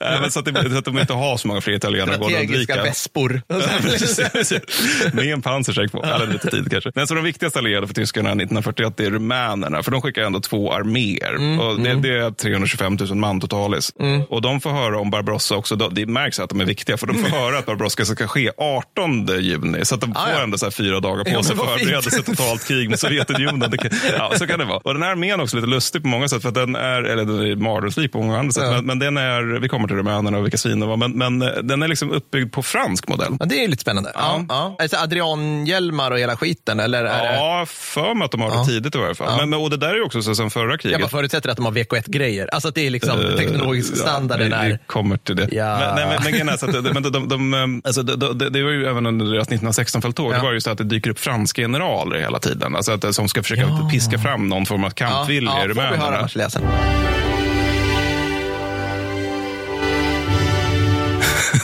[0.00, 3.42] Men så, att det, så att de inte har så många fler italienare Strategiska vespor.
[5.12, 6.04] Med en pansarsäck på.
[6.04, 6.92] Eller lite tid kanske.
[6.94, 9.82] Men så de viktigaste allierade för tyskarna 1941 det är rumänerna.
[9.82, 11.34] För de skickar ändå två arméer.
[11.34, 13.92] Mm, och det, det är 325 000 man totalis.
[14.28, 15.76] Och de får höra om Barbarossa också.
[15.76, 16.96] De- Det märks att de är viktiga.
[16.96, 19.84] För de får höra att Barbarossa ska ske 18 juni.
[19.84, 20.42] Så att de får Ah, ja.
[20.42, 23.70] ändå så fyra dagar på Ja, sig men att förbereda sig totalt krig med Sovjetunionen.
[23.70, 24.78] Det kan, ja, så kan det vara.
[24.78, 26.42] Och den här armén är också lite lustig på många sätt.
[26.42, 28.62] För den är, eller den är mardrömslik på många andra sätt.
[28.66, 28.70] Ja.
[28.72, 30.96] Men, men den är, vi kommer till rumänerna och vilka svin de var.
[30.96, 33.36] Men, men eh, den är liksom uppbyggd på fransk modell.
[33.40, 34.12] Ja, det är lite spännande.
[34.14, 34.44] Ja.
[34.48, 34.76] Ja.
[34.78, 36.80] Alltså Adrian-hjälmar och hela skiten?
[36.80, 37.34] Eller är det...
[37.36, 39.46] Ja, för mig att de har det tidigt i varje fall.
[39.48, 41.00] Men, och det där är också så sen förra Jag kriget.
[41.00, 42.48] bara förutsätter att de har VK1-grejer.
[42.52, 44.78] Alltså att det är liksom Eh, teknologisk standarden ja, vi, vi är...
[44.86, 45.48] kommer till det.
[45.52, 45.78] Ja.
[45.78, 48.02] Men, nej, men, men, grejen är så att, de- men de, de, de, de, alltså,
[48.02, 50.36] det de, det var ju även under deras 1916-fälttåg, Ja.
[50.36, 52.76] det var ju så att det dyker upp franska generaler hela tiden.
[52.76, 55.90] Alltså att, som ska försöka piska fram någon form av kampvilja ja, i vi höra
[55.90, 56.28] rumänerna.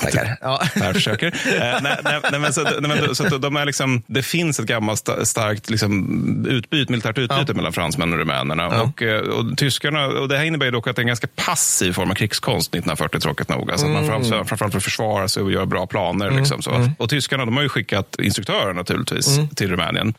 [0.05, 0.36] Tackar.
[0.40, 0.62] Ja.
[0.74, 1.26] Jag försöker.
[1.26, 1.32] Eh,
[1.82, 4.66] nej, nej, nej, men så, nej, men, så att de är liksom, det finns ett
[4.66, 8.82] gammalt sta- starkt liksom, utbyte, militärt utbyte mellan fransmän och rumänerna.
[8.82, 11.92] Och, eh, och, tyskarna, och det här innebär dock att det är en ganska passiv
[11.92, 13.70] form av krigskonst 1940, tråkigt nog.
[13.70, 16.30] Alltså att man framför, framförallt vill försvara sig och göra bra planer.
[16.30, 16.90] Liksom, så.
[16.98, 20.14] Och tyskarna de har ju skickat instruktörer naturligtvis till Rumänien.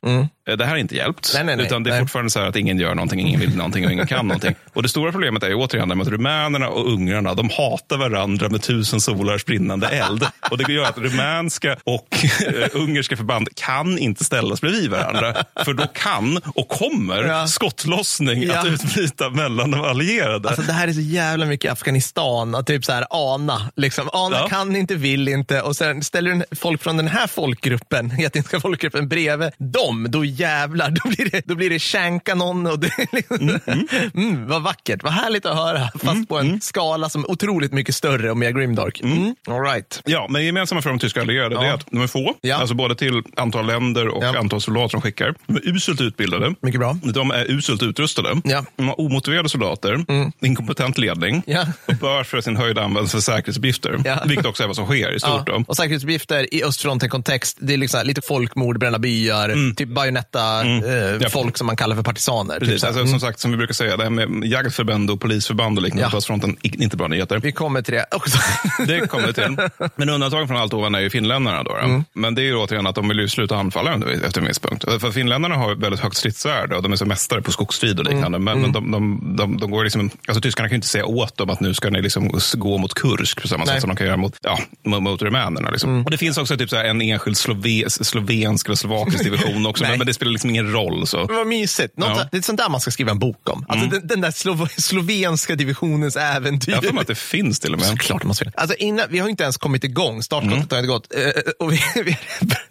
[0.47, 1.31] Eh, Det här har inte hjälpt.
[1.33, 1.65] Nej, nej, nej.
[1.65, 2.01] utan det är Nej.
[2.01, 4.55] fortfarande så här att ingen gör någonting, ingen vill någonting och ingen kan någonting.
[4.73, 8.61] Och det stora problemet är ju återigen att rumänerna och ungrarna, de hatar varandra med
[8.61, 10.28] tusen solars brinnande eld.
[10.51, 12.17] Och det gör att rumänska och
[12.47, 15.36] eh, ungerska förband kan inte ställas bredvid varandra.
[15.65, 17.47] För då kan och kommer Ja.
[17.47, 18.59] skottlossning Ja.
[18.59, 20.47] att utbryta mellan de allierade.
[20.49, 23.71] Alltså det här är så jävla mycket Afghanistan, att typ så här ana.
[23.76, 24.09] Liksom.
[24.13, 24.47] Ana Ja.
[24.47, 25.61] kan inte, vill inte.
[25.61, 30.89] Och sen ställer du folk från den här folkgruppen, etniska folkgruppen, bredvid dem, då jävlar,
[31.03, 32.67] då blir det, då blir det känka någon.
[32.67, 33.59] Och det, liksom,
[34.15, 35.89] mm, vad vackert, vad härligt att höra.
[36.03, 39.01] Fast på en skala som är otroligt mycket större och mer grimdark.
[39.01, 39.36] Mm.
[39.47, 40.01] All right.
[40.05, 42.34] Ja, men gemensamma för de tyska allierade det är att de är få.
[42.41, 42.55] Ja.
[42.55, 44.39] Alltså både till antal länder och Ja.
[44.39, 45.36] antal soldater de skickar.
[45.47, 46.55] De är uselt utbildade.
[46.61, 46.97] Mycket bra.
[47.03, 48.41] De är uselt utrustade.
[48.43, 48.66] Ja.
[48.76, 50.05] De har omotiverade soldater,
[50.41, 51.66] inkompetent ledning Ja.
[51.86, 54.01] och bör för sin höjd användas för säkerhetsuppgifter.
[54.05, 54.20] Ja.
[54.26, 55.43] Vilket också är vad som sker i stort.
[55.47, 55.63] Ja.
[55.68, 61.30] Och säkerhetsuppgifter i östfronten-kontext, det är liksom lite folkmord, bränna byar, typ bajonetta eh, Ja.
[61.30, 62.59] folk som man kallar för partisaner.
[62.59, 62.93] Precis, Typ så här.
[62.93, 66.03] alltså, som sagt, som vi brukar säga, det här med jaktförband och polisförband och liknande
[66.03, 66.09] Ja.
[66.09, 67.39] på östfronten, inte bra nyheter.
[67.39, 68.38] Vi kommer till det också.
[68.88, 69.34] Det kommer det
[69.95, 71.64] Men undantaget från allt ovan är ju finländarna.
[71.64, 71.86] Då, då.
[71.86, 72.03] Mm.
[72.14, 73.93] Men det är ju återigen att de vill ju sluta anfalla
[74.26, 74.86] efter en viss punkt.
[75.01, 78.38] För finländarna har väldigt högt stridsvärde och de är så mästare på skogsstrid och liknande.
[78.38, 78.43] Mm.
[78.43, 81.38] Men, men de, de, de, de går liksom, alltså tyskarna kan ju inte säga åt
[81.38, 83.72] dem att nu ska ni liksom gå mot Kursk på samma Nej.
[83.72, 83.76] Mm.
[83.76, 85.70] sätt som de kan göra mot, ja, mot, rumänerna.
[85.70, 86.06] Liksom.
[86.06, 89.97] Och det finns också typ så en enskild slove, slovensk eller slovakisk division också, men,
[89.97, 91.08] men det spelar liksom ingen roll.
[91.08, 91.26] Så.
[91.26, 91.97] Vad mysigt.
[91.97, 92.28] Något, Ja.
[92.32, 93.66] Det är sånt där man ska skriva en bok om.
[93.68, 96.72] Alltså den, den där slov slovenska divisionens äventyr.
[96.72, 97.88] Jag har mig att det finns till och med.
[97.88, 98.56] Såklart det måste finnas.
[98.56, 100.24] Alltså innan, vi har inte ens kommit igång.
[100.24, 101.14] Startskottet har inte gått.
[101.16, 101.30] Eh,
[101.60, 102.18] och vi, vi,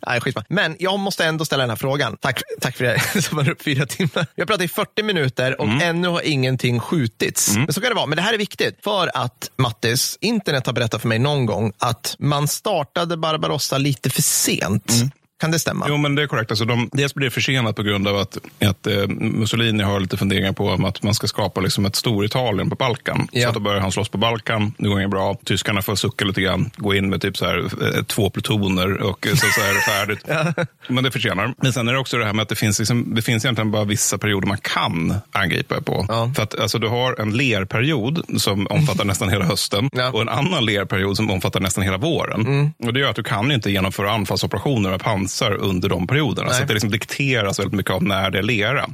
[0.06, 0.44] nej, skitsamma.
[0.48, 2.16] Men jag måste ändå ställa den här frågan.
[2.20, 4.26] Tack, tack för det som var upp fyra timmar.
[4.34, 7.56] Vi har pratat i 40 minuter och ännu har ingenting skjutits.
[7.56, 8.06] Men så kan det vara.
[8.06, 8.78] Men det här är viktigt.
[8.84, 14.10] För att, Mattis, internet har berättat för mig någon gång att man startade Barbarossa lite
[14.10, 14.92] för sent.
[15.44, 15.86] Kan det stämma?
[15.88, 16.50] Jo, men det är korrekt.
[16.50, 20.16] Alltså, de, dels blir det försenat på grund av att, att eh, Mussolini har lite
[20.16, 23.28] funderingar på om att man ska skapa liksom ett Storitalien på Balkan.
[23.32, 23.42] Ja.
[23.42, 25.36] Så att då börjar han slåss på Balkan, det går inget bra.
[25.44, 29.26] Tyskarna får sucka lite grann, gå in med typ så här, eh, två plutoner och
[29.30, 30.68] så, så är det färdigt.
[30.88, 31.54] Men det förtjänar.
[31.62, 33.70] Men sen är det också det här med att det finns, liksom, det finns egentligen
[33.70, 36.06] bara vissa perioder man kan angripa på.
[36.08, 36.32] Ja.
[36.36, 40.10] För att alltså, du har en lerperiod som omfattar nästan hela hösten Ja.
[40.10, 42.72] och en annan lerperiod som omfattar nästan hela våren.
[42.86, 46.48] Och Det gör att du kan inte genomföra anfallsoperationer med pansar under de perioderna.
[46.48, 46.56] Nej.
[46.56, 48.86] Så att det liksom dikteras väldigt mycket av när det är lera.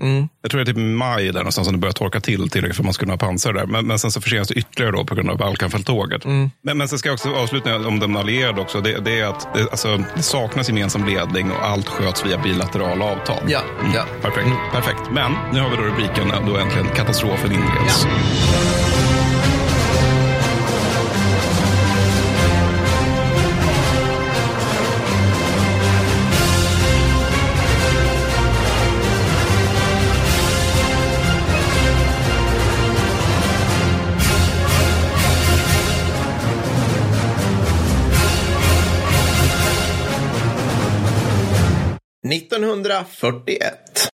[0.42, 2.82] Jag tror det är typ maj där någonstans som det börjar torka till tillräckligt för
[2.82, 3.66] att man ska kunna ha pansar där.
[3.66, 6.24] Men, men sen så försenas det ytterligare då på grund av Balkanfälttåget.
[6.24, 8.80] Men, men sen ska jag också avsluta om de allierade också.
[8.80, 13.04] Det, det är att det, alltså, det saknas gemensam ledning och allt sköts via bilaterala
[13.04, 13.42] avtal.
[13.46, 13.60] Ja,
[13.94, 14.04] ja.
[14.22, 14.46] Perfekt.
[14.46, 15.00] Mm, perfekt.
[15.12, 18.06] Men nu har vi då rubriken då äntligen katastrofen inleds.
[42.30, 44.09] 1941.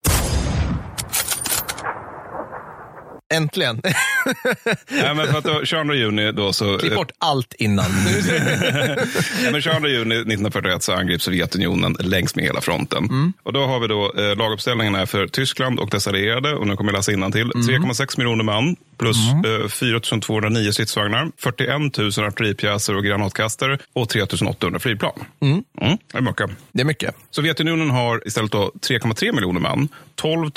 [3.32, 3.80] Äntligen.
[4.88, 6.78] Nej, men för att då, 22 juni då så...
[6.78, 7.90] Klipp bort allt innan.
[9.52, 13.32] Men 22 juni 1941 så angrips Sovjetunionen längs med hela fronten.
[13.42, 16.54] Och då har vi då eh, laguppställningarna för Tyskland och dess allierade.
[16.54, 17.50] Och nu kommer jag läsa innantill.
[17.50, 19.16] 3,6 miljoner man plus
[19.62, 25.12] eh, 4 209 stridsvagnar, 41 000 artilleripjäser och granatkastare och 3 800 flygplan.
[25.40, 25.64] Mm.
[26.12, 26.50] Det är mycket.
[26.72, 27.14] Det är mycket.
[27.30, 30.50] Sovjetunionen har istället då 3,3 miljoner man, 12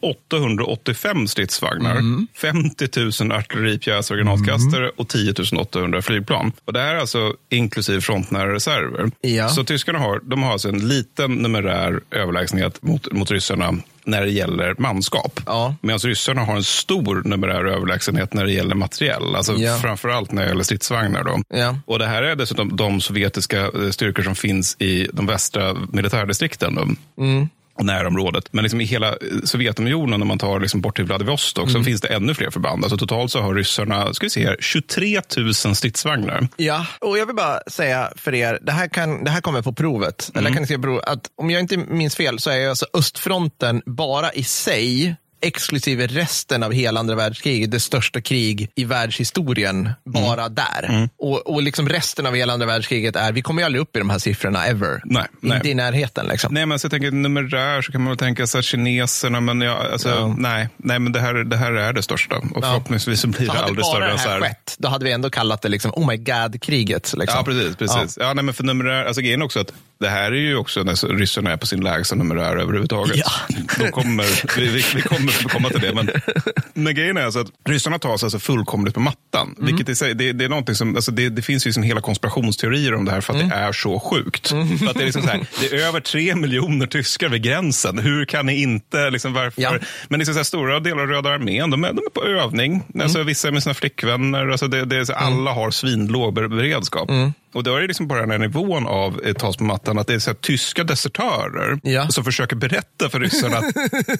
[0.00, 2.00] 885 stridsvagnar,
[2.36, 6.52] 50 000 artilleripjäser och granatkastare och 10 800 flygplan.
[6.64, 9.10] Och det här är alltså inklusive frontnära reserver.
[9.20, 9.48] Ja.
[9.48, 14.30] Så tyskarna har, de har alltså en liten numerär överlägsenhet mot, mot ryssarna när det
[14.30, 15.40] gäller manskap.
[15.46, 15.74] Ja.
[15.80, 19.36] Medan ryssarna har en stor numerär överlägsenhet när det gäller materiell.
[19.36, 19.78] Alltså Ja.
[19.78, 21.24] framförallt när det gäller stridsvagnar.
[21.24, 21.42] Då.
[21.48, 21.78] Ja.
[21.86, 26.96] Och det här är dessutom de sovjetiska eh, styrkor som finns i de västra militärdistrikten.
[27.18, 27.48] Mm.
[27.78, 28.44] Och närområdet.
[28.52, 29.14] Men liksom i hela eh,
[29.44, 31.74] Sovjetunionen, om man tar liksom bort till Vladivostok, Mm.
[31.82, 32.84] så finns det ännu fler förband.
[32.84, 36.48] Alltså totalt så har ryssarna ska vi se här, 23 000 stridsvagnar.
[36.56, 39.72] Ja, och jag vill bara säga för er, det här, kan, det här kommer på
[39.72, 40.30] provet.
[40.34, 42.86] Eller kan ni se på provet, att om jag inte minns fel så är alltså
[42.94, 49.90] östfronten bara i sig exklusive resten av hela andra världskriget, det största krig i världshistorien,
[50.04, 51.08] bara där.
[51.18, 53.98] Och, och liksom resten av hela andra världskriget är, vi kommer ju aldrig upp i
[53.98, 55.02] de här siffrorna ever.
[55.04, 55.56] Nej, nej.
[55.56, 56.54] Inte i närheten liksom.
[56.54, 59.86] Nej, men så jag tänker numerär så kan man väl tänka sig kineserna, men ja,
[59.92, 62.36] alltså, nej, nej, men det här, det här är det största.
[62.36, 64.48] Och förhoppningsvis så blir Så det hade aldrig större det än så här här.
[64.48, 67.14] skett, då hade vi ändå kallat det liksom, oh my god-kriget.
[67.16, 67.38] Liksom.
[67.38, 67.76] Ja, precis.
[67.76, 68.18] precis.
[68.20, 68.32] Ja.
[68.34, 71.52] nej, men för numerär, alltså grejen också att det här är ju också när ryssarna
[71.52, 73.16] är på sin lägsta numerär överhuvudtaget.
[73.16, 73.30] Ja.
[73.78, 75.94] De kommer, vi, vi, vi kommer komma till det.
[75.94, 76.10] Men,
[76.74, 79.54] men grejen är alltså att ryssarna tar sig alltså fullkomligt på mattan.
[79.58, 79.66] Mm.
[79.66, 82.00] Vilket i sig, det, det, är någonting som, alltså det, det finns ju liksom hela
[82.00, 83.48] konspirationsteorier om det här för att Mm.
[83.48, 84.48] det är så sjukt.
[84.48, 87.98] För att det, är liksom så här, det är över tre miljoner tyskar vid gränsen.
[87.98, 89.62] Hur kan ni inte, liksom varför?
[89.62, 89.78] Ja.
[90.08, 92.82] Men liksom så här, stora delar av Röda armén, de är, de är på övning.
[93.00, 93.26] Alltså, Mm.
[93.26, 94.48] Vissa är med sina flickvänner.
[94.48, 97.08] Alltså, det, det är så, alla har svinlåg ber- beredskap.
[97.56, 97.58] Mm.
[97.58, 100.06] Och då är det liksom bara den här nivån av eh, tas på mattan att
[100.06, 102.08] det är så här, tyska desertörer Ja.
[102.08, 103.74] som försöker berätta för ryssarna att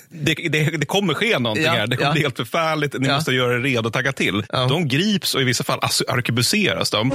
[0.08, 1.86] det, det, det kommer ske någonting Ja, här.
[1.86, 2.12] Det kommer ja.
[2.12, 2.94] bli helt förfärligt.
[2.98, 3.14] Ni Ja.
[3.14, 4.44] måste göra er redo att tagga till.
[4.52, 4.66] Ja.
[4.68, 7.12] De grips och i vissa fall alltså, arkebuseras de.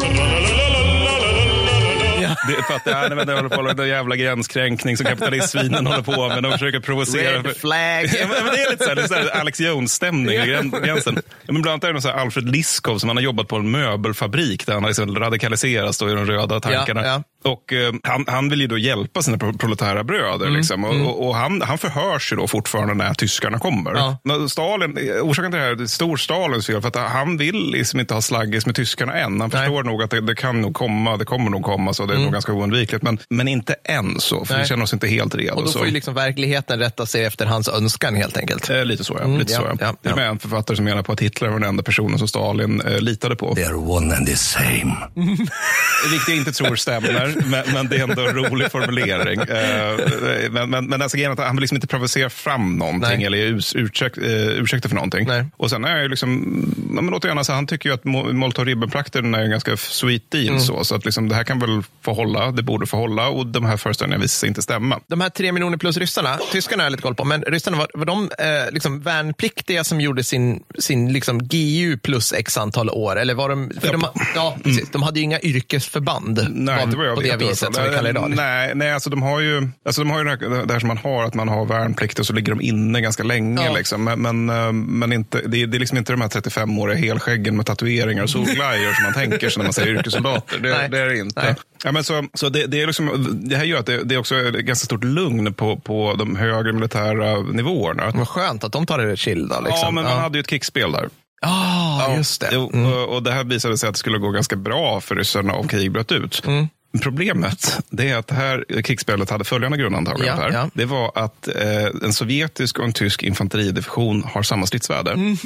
[2.48, 6.28] Det för att nej, det håller på med en jävla gränskränkning som kapitalistsvinen håller på
[6.28, 6.44] med.
[6.44, 7.38] De försöker provocera.
[7.44, 8.06] Red flag.
[8.06, 10.38] Ja, men men det är lite så här, det är så här Alex Jones-stämning i
[10.40, 11.16] grän- gränsen.
[11.46, 13.48] Ja, men bland annat är det någon så här Alfred Liskov som han har jobbat
[13.48, 17.06] på en möbelfabrik där han har liksom radikaliserats då i de röda tankarna.
[17.06, 20.46] Ja, Och eh, han, han vill ju då hjälpa sina pro- proletära bröder.
[20.46, 20.84] Mm, Liksom.
[20.84, 23.94] Och, och, och han, han förhörs ju då fortfarande när tyskarna kommer.
[23.96, 24.48] Ja.
[24.50, 26.82] Stalin, orsaken till det här är stor Stalins fel.
[26.82, 29.42] För att han vill liksom inte ha slaggis med tyskarna än.
[29.42, 29.62] Han Nej.
[29.66, 31.94] förstår nog att det, det kan nog komma, det kommer nog komma.
[31.94, 33.04] Så det är nog ganska oundvikligt.
[33.04, 34.64] Men, men inte än så, för Nej.
[34.64, 35.54] vi känner oss inte helt redo.
[35.56, 35.78] Och då så.
[35.80, 38.70] får ju liksom verkligheten rätta sig efter hans önskan helt enkelt.
[38.70, 39.26] Eh, lite så, ja.
[39.26, 39.76] Mm, lite ja, så, ja.
[39.80, 42.18] ja, Det är med en författare som menar på att Hitler var den enda personen
[42.20, 43.54] som Stalin eh, litade på.
[43.56, 44.96] They're one and the same.
[46.12, 49.40] Vilket jag inte tror stämmer, men, men det är ändå en rolig formulering.
[49.40, 53.26] Eh, men, men, men alltså, han vill liksom inte provocera fram någonting Nej.
[53.26, 55.28] eller ge ursäkt, uh, för någonting.
[55.28, 55.46] Nej.
[55.58, 56.32] Och sen är jag liksom,
[56.96, 60.48] ja, men återigen, alltså, han tycker ju att Mo- Molotov-Ribbentrop-pakten är en ganska sweet deal.
[60.48, 60.60] Mm.
[60.60, 63.48] Så, så att liksom, det här kan väl få hålla, det borde få hålla och
[63.48, 65.00] de här föreställningarna visar sig inte stämma.
[65.08, 67.88] De här tre miljoner plus ryssarna, tyskarna har jag lite koll på, men ryssarna var,
[67.94, 73.20] var de eh, liksom värnpliktiga som gjorde sin, sin liksom GU plus x antal år?
[73.20, 74.06] Eller var de, Ja, de,
[74.36, 77.76] ja, precis, de hade ju inga yrkesförband Nej, var- inte vad jag på det viset
[77.76, 78.30] som vi kallar idag.
[78.36, 80.88] Nej, nej alltså de har ju, alltså de har ju det, här, det här som
[80.88, 83.66] man har, att man har värnplikt och så ligger de inne ganska länge.
[83.66, 83.74] Ja.
[83.74, 84.04] Liksom.
[84.04, 87.58] Men, men, eh, men inte, det, är, det är liksom inte de här 35-åriga helskäggen
[87.58, 90.60] med tatueringar och solglajjor som man tänker sig när man säger yrkessoldater.
[90.60, 90.90] Det, Nej.
[90.90, 91.44] det är det inte.
[91.44, 91.56] Nej.
[91.84, 94.20] Ja, men så, så det, det, är liksom, det här gör att det, det är
[94.20, 98.12] också ett ganska stort lugn på, på de högre militära nivåerna.
[98.14, 99.60] Vad skönt att de tar det chill då.
[99.60, 99.80] Liksom.
[99.82, 101.10] Ja, men man hade ju ett krigsspel där.
[101.42, 102.50] Ah, just det.
[102.52, 105.54] Jo, och, och det här visade sig att det skulle gå ganska bra för ryssarna
[105.54, 106.44] om krig bröt ut.
[106.48, 106.68] Mm.
[107.00, 110.44] Problemet det är att det här krigsspelet hade följande grundantagande.
[110.44, 110.70] Ja, ja.
[110.74, 115.12] Det var att eh, en sovjetisk och en tysk infanteridivision har samma stridsvärde.
[115.12, 115.38] Mm.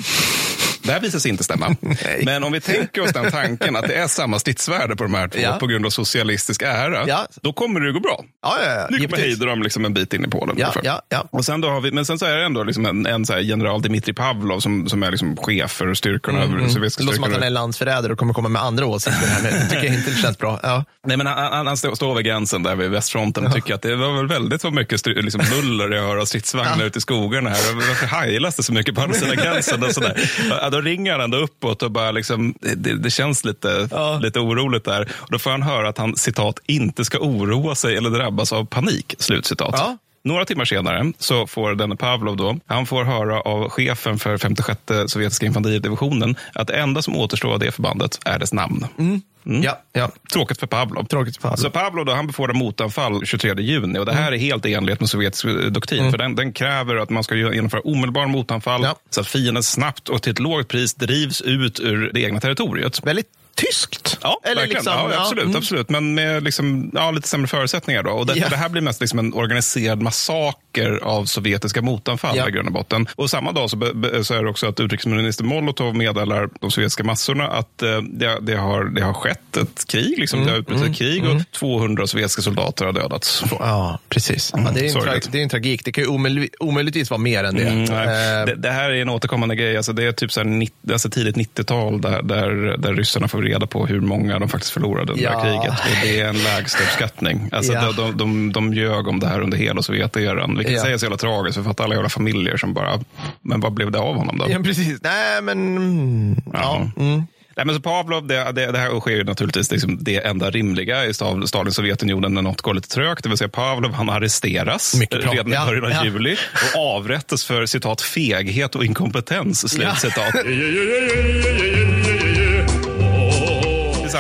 [0.86, 1.76] Det här visar sig inte stämma.
[2.26, 5.28] Men om vi tänker oss den tanken att det är samma stridsvärde på de här
[5.28, 5.58] två Ja.
[5.60, 7.28] på grund av socialistisk ära, Ja.
[7.42, 8.24] då kommer det gå bra.
[8.44, 8.88] Ja, ja, ja.
[8.90, 9.26] Nu Ja, precis.
[9.26, 10.56] rider de liksom en bit in i Polen.
[10.60, 11.28] Ja, ja, ja.
[11.32, 13.82] Och sen då har vi, men sen så är det ändå liksom en, en general
[13.82, 16.44] Dmitrij Pavlov som, som är liksom chef för styrkorna.
[16.44, 18.86] Mm, över sovjetiska Det låter som att han är landsförrädare och kommer komma med andra
[18.86, 19.28] åsikter.
[19.28, 20.60] Här, men det tycker jag inte det känns bra.
[20.64, 20.86] Ja.
[21.08, 23.96] Nej, men han, han- han står, vid gränsen där vid västfronten och tycker att det
[23.96, 27.74] var väl väldigt så mycket liksom buller jag hör av stridsvagnar ute i skogarna här.
[27.74, 29.84] Varför hajlas det så mycket på andra sidan gränsen?
[29.84, 30.32] Och sådär.
[30.76, 34.20] Då ringer han ändå uppåt och bara liksom, det, det känns lite, Ja.
[34.24, 35.12] lite oroligt där.
[35.16, 38.66] Och då får han höra att han citat inte ska oroa sig eller drabbas av
[38.66, 39.16] panik.
[39.20, 39.76] Slutcitat.
[39.78, 39.98] Ja.
[40.26, 44.80] Några timmar senare så får denne Pavlov då, han får höra av chefen för 56
[45.08, 48.88] sovjetiska infanteridivisionen att det enda som återstår av det förbandet är dess namn.
[49.00, 49.22] Mm.
[49.64, 50.12] Ja, ja.
[50.34, 51.06] Tråkigt för Pavlov.
[51.06, 51.58] Tråkigt för Pavlov.
[51.58, 55.00] Så Pavlov då, han befordrar motanfall 23 juni och det här är helt i enlighet
[55.00, 56.12] med sovjetisk doktrin.
[56.12, 58.96] För den, den kräver att man ska genomföra omedelbar motanfall Ja.
[59.10, 63.06] så att fienden snabbt och till ett lågt pris drivs ut ur det egna territoriet.
[63.06, 64.18] Väldigt tyskt.
[64.22, 64.70] Ja, Eller verkligen.
[64.78, 65.58] liksom, ja, ja, absolut, mm.
[65.58, 65.90] absolut.
[65.90, 68.04] Men med liksom, ja, lite sämre förutsättningar.
[68.04, 68.12] Då.
[68.12, 68.50] Och det, Ja.
[68.50, 72.48] det här blir mest liksom en organiserad massaker av sovjetiska motanfall Ja.
[72.50, 73.08] i grund och botten.
[73.16, 77.04] Och samma dag så, be, så är det också att utrikesminister Molotov meddelar de sovjetiska
[77.04, 80.20] massorna att eh, det, det, har, det har skett ett krig.
[80.20, 80.40] Liksom.
[80.40, 83.44] Mm, Det har utbrutit ett krig och 200 sovjetiska soldater har dödats.
[83.60, 84.52] Ja, precis.
[84.54, 85.86] Ja, det, är en det är en tragik.
[85.86, 87.68] Det kan ju omöjlig, omöjligtvis vara mer än det.
[87.68, 87.82] Mm.
[87.84, 89.78] Eh, det, det här är en återkommande grej.
[89.78, 93.45] Alltså det är typ så här 90, alltså tidigt 90-tal där, där, där ryssarna får
[93.46, 95.42] reda på hur många de faktiskt förlorade under Ja.
[95.42, 95.80] kriget.
[95.80, 97.50] Och det är en lägsta uppskattning.
[97.52, 97.82] Alltså Ja.
[97.82, 100.58] de, de, de, de ljög om det här under hela Sovjeteran.
[100.58, 100.82] Vilket Ja.
[100.82, 101.56] säger så jävla tragiskt.
[101.58, 103.00] För fatta alla jävla familjer som bara,
[103.42, 104.46] men vad blev det av honom då?
[104.50, 105.00] ja, precis.
[105.04, 105.78] Nej, men...
[105.78, 106.90] mm, Ja.
[107.00, 107.24] Mm.
[107.58, 111.06] Nej, men så Pavlov, det, det, det här sker ju naturligtvis liksom det enda rimliga
[111.06, 113.24] i Stav- Stalins Sovjetunionen när något går lite trögt.
[113.24, 116.06] Det vill säga Pavlov han arresteras redan i Ja, början av ja.
[116.06, 116.36] juli
[116.76, 119.70] och avrättas för citat feghet och inkompetens.
[119.72, 119.96] Slut Ja.
[119.96, 120.34] citat.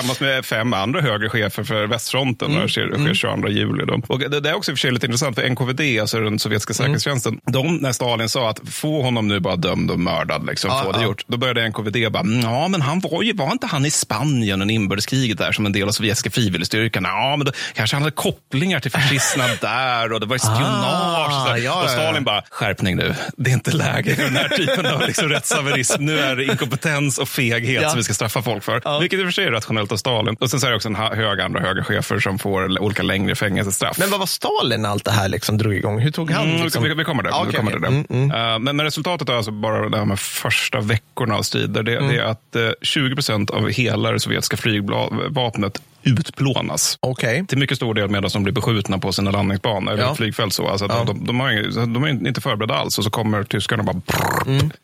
[0.05, 2.51] Tillsammans med fem andra högre chefer för västfronten.
[2.51, 2.61] Mm.
[2.63, 3.85] Det sker, sker 22 juli.
[3.85, 4.01] Då.
[4.07, 6.39] Och det, det är också i och för sig lite intressant, för NKVD, alltså den
[6.39, 6.85] sovjetiska Mm.
[6.85, 10.81] säkerhetstjänsten, de, när Stalin sa att få honom nu bara dömd och mördad, liksom, Ja,
[10.83, 11.03] få det ja.
[11.05, 13.91] gjort, då började NKVD bara, "Mm, ja men han var ju, var inte han i
[13.91, 17.03] Spanien under inbördeskriget där som en del av sovjetiska frivilligstyrkan?
[17.03, 21.49] Ja, men då kanske han hade kopplingar till fascisterna där och det var spionage.
[21.51, 24.85] Ah, ja, och Stalin bara, skärpning nu, det är inte läge för den här typen
[24.85, 26.05] av liksom, rättshaverism.
[26.05, 28.99] Nu är det inkompetens och feghet som vi ska straffa folk för.
[28.99, 30.35] Vilket i och för sig är rationellt av Stalin.
[30.39, 33.35] Och sen så är det också en hög andra höga chefer som får olika längre
[33.35, 33.97] fängelsestraff.
[33.97, 35.99] Men vad var Stalin när allt det här liksom drog igång?
[35.99, 36.49] Hur tog han?
[36.49, 36.83] Mm, liksom?
[36.83, 37.29] vi, vi kommer där.
[37.29, 38.03] Ja, vi okej, kommer okej.
[38.09, 38.15] där.
[38.17, 41.83] Mm, Uh, men, men resultatet är alltså bara det här första veckorna av strider.
[41.83, 42.07] Det, Mm.
[42.07, 46.97] det är att uh, 20 procent av hela det sovjetiska flygvapnet utplånas.
[46.99, 47.45] Okej.
[47.47, 50.15] Till mycket stor del medan de blir beskjutna på sina landningsbanor eller Ja.
[50.15, 50.53] flygfält.
[50.53, 50.67] Så.
[50.67, 51.03] Alltså Ja.
[51.03, 54.01] de, de, har, de är inte förberedda alls och så kommer tyskarna bara...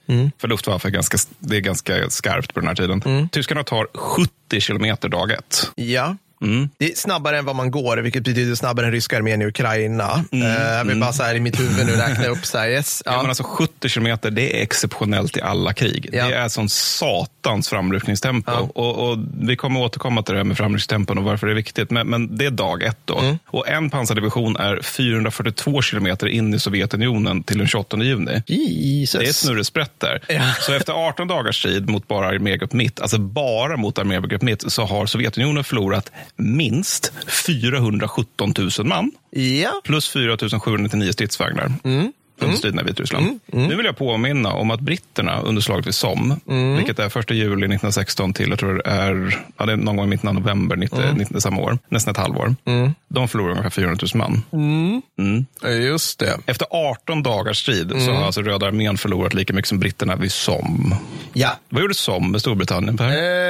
[0.08, 3.02] Mm, För Luftwaffe är ganska, det är ganska skarpt på den här tiden.
[3.06, 3.30] Mm.
[3.30, 5.72] Tyskarna tar 70 kilometer dag ett.
[5.76, 6.16] Ja.
[6.42, 6.70] Mm.
[6.78, 10.26] Det är snabbare än vad man går, vilket betyder snabbare än ryska armén i Ukraina.
[10.32, 10.48] Mm.
[10.48, 13.02] Eh, jag vill bara så här i mitt huvud nu räkna upp så här, yes.
[13.06, 13.12] Ja.
[13.12, 13.18] Ja.
[13.22, 16.10] men alltså 70 kilometer, det är exceptionellt i alla krig.
[16.12, 16.28] Ja.
[16.28, 18.52] Det är sån satans framryckningstempo.
[18.52, 21.89] Och, och vi kommer återkomma till det här med framryckningstempon och varför det är viktigt.
[21.89, 23.20] Men, men det är dag ett då.
[23.20, 23.38] Mm.
[23.46, 28.44] Och en pansardivision är 442 kilometer in i Sovjetunionen till den 28 juni.
[28.48, 29.20] Jesus.
[29.20, 30.22] Det är ett snurresprätt där.
[30.28, 30.54] Ja.
[30.60, 34.86] Så efter 18 dagars strid mot bara armégrupp mitt, alltså bara mot armégrupp mitt, så
[34.86, 39.74] har Sovjetunionen förlorat minst 417 000 man Ja.
[39.84, 41.72] plus 4 799 stridsvagnar.
[42.42, 43.39] Under striderna i Vitryssland.
[43.46, 46.36] Nu vill jag påminna om att britterna under slaget vid Somme,
[46.78, 50.06] vilket är 1 juli 1916 till, jag tror det är, ja, det är någon gång
[50.06, 52.56] i mitten av november 90, 90, samma år, nästan ett halvår.
[53.08, 55.02] De förlorar ungefär 400 000 man.
[55.88, 56.38] Just det.
[56.46, 60.32] Efter 18 dagars strid så har alltså Röda armén förlorat lika mycket som britterna vid
[60.32, 60.96] Somme.
[61.34, 61.50] Ja.
[61.70, 63.08] Vad gjorde Somme med Storbritannien, Per?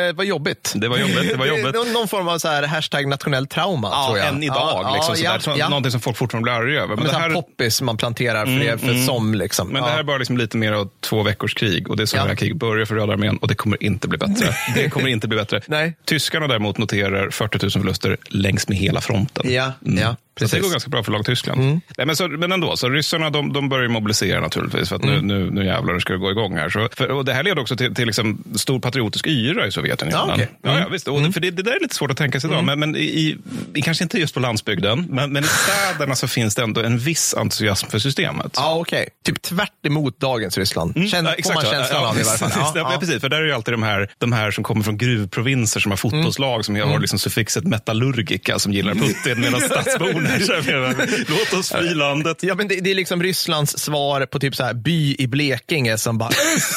[0.07, 0.73] Eh, vad jobbigt.
[0.75, 1.73] Det var jobbigt, det var jobbigt.
[1.75, 4.27] någon, någon form av så här hashtag nationell trauma, Ja, tror jag.
[4.27, 4.55] än idag.
[4.83, 5.57] Ja, liksom, ja, sådär.
[5.59, 5.69] ja.
[5.69, 6.95] Någonting som folk fortfarande blir arga över.
[6.95, 8.45] Men Men det här poppis man planterar
[8.81, 9.33] för, för som.
[9.35, 9.67] Liksom.
[9.69, 12.05] Men det här är bara liksom lite mer av två veckors krig och det är
[12.05, 12.23] så Ja.
[12.25, 14.55] här kriget börjar för Röda armén och det kommer inte bli bättre.
[14.75, 15.61] Det kommer inte bli bättre.
[15.67, 15.93] Nej.
[16.05, 19.51] Tyskarna däremot noterar 40 000 förluster längs med hela fronten.
[19.53, 20.53] Ja, ja, Så det precis.
[20.53, 20.63] Mm.
[20.63, 21.61] går ganska bra för lag Tyskland.
[21.97, 25.27] Nej, men, så, men ändå, så ryssarna de, de börjar mobilisera naturligtvis för att Mm.
[25.27, 26.69] nu, nu, nu jävlar ska det gå igång här.
[26.69, 30.27] Så, för, och det här leder också till, till liksom stor patriotisk yra i Sovjetunionen.
[30.27, 30.49] Ja, okej.
[30.63, 30.75] Mm.
[30.75, 31.07] ja, ja, visst.
[31.07, 32.95] Och, det- För det, det där är lite svårt att tänka sig idag, men, men
[32.95, 33.37] i,
[33.73, 36.97] i, kanske inte just på landsbygden, men, men i städerna så finns det ändå en
[36.97, 38.51] viss entusiasm för systemet.
[38.55, 39.07] Ja, okej.
[39.25, 40.93] Typ tvärt emot dagens Ryssland.
[40.93, 41.33] Känn, Mm.
[41.37, 42.51] Ja, får man känslan ja, av i varje fall.
[42.75, 43.21] Ja, precis.
[43.21, 45.97] För där är ju alltid de här, de här som kommer från gruvprovinser som har
[45.97, 50.30] fotbollslag som har liksom suffixet metallurgika som gillar Putin medan stadsborna
[51.27, 52.37] låt oss fly landet.
[52.41, 55.97] Ja, men det, det är liksom Rysslands svar på typ så här by i Blekinge
[55.97, 56.29] som bara,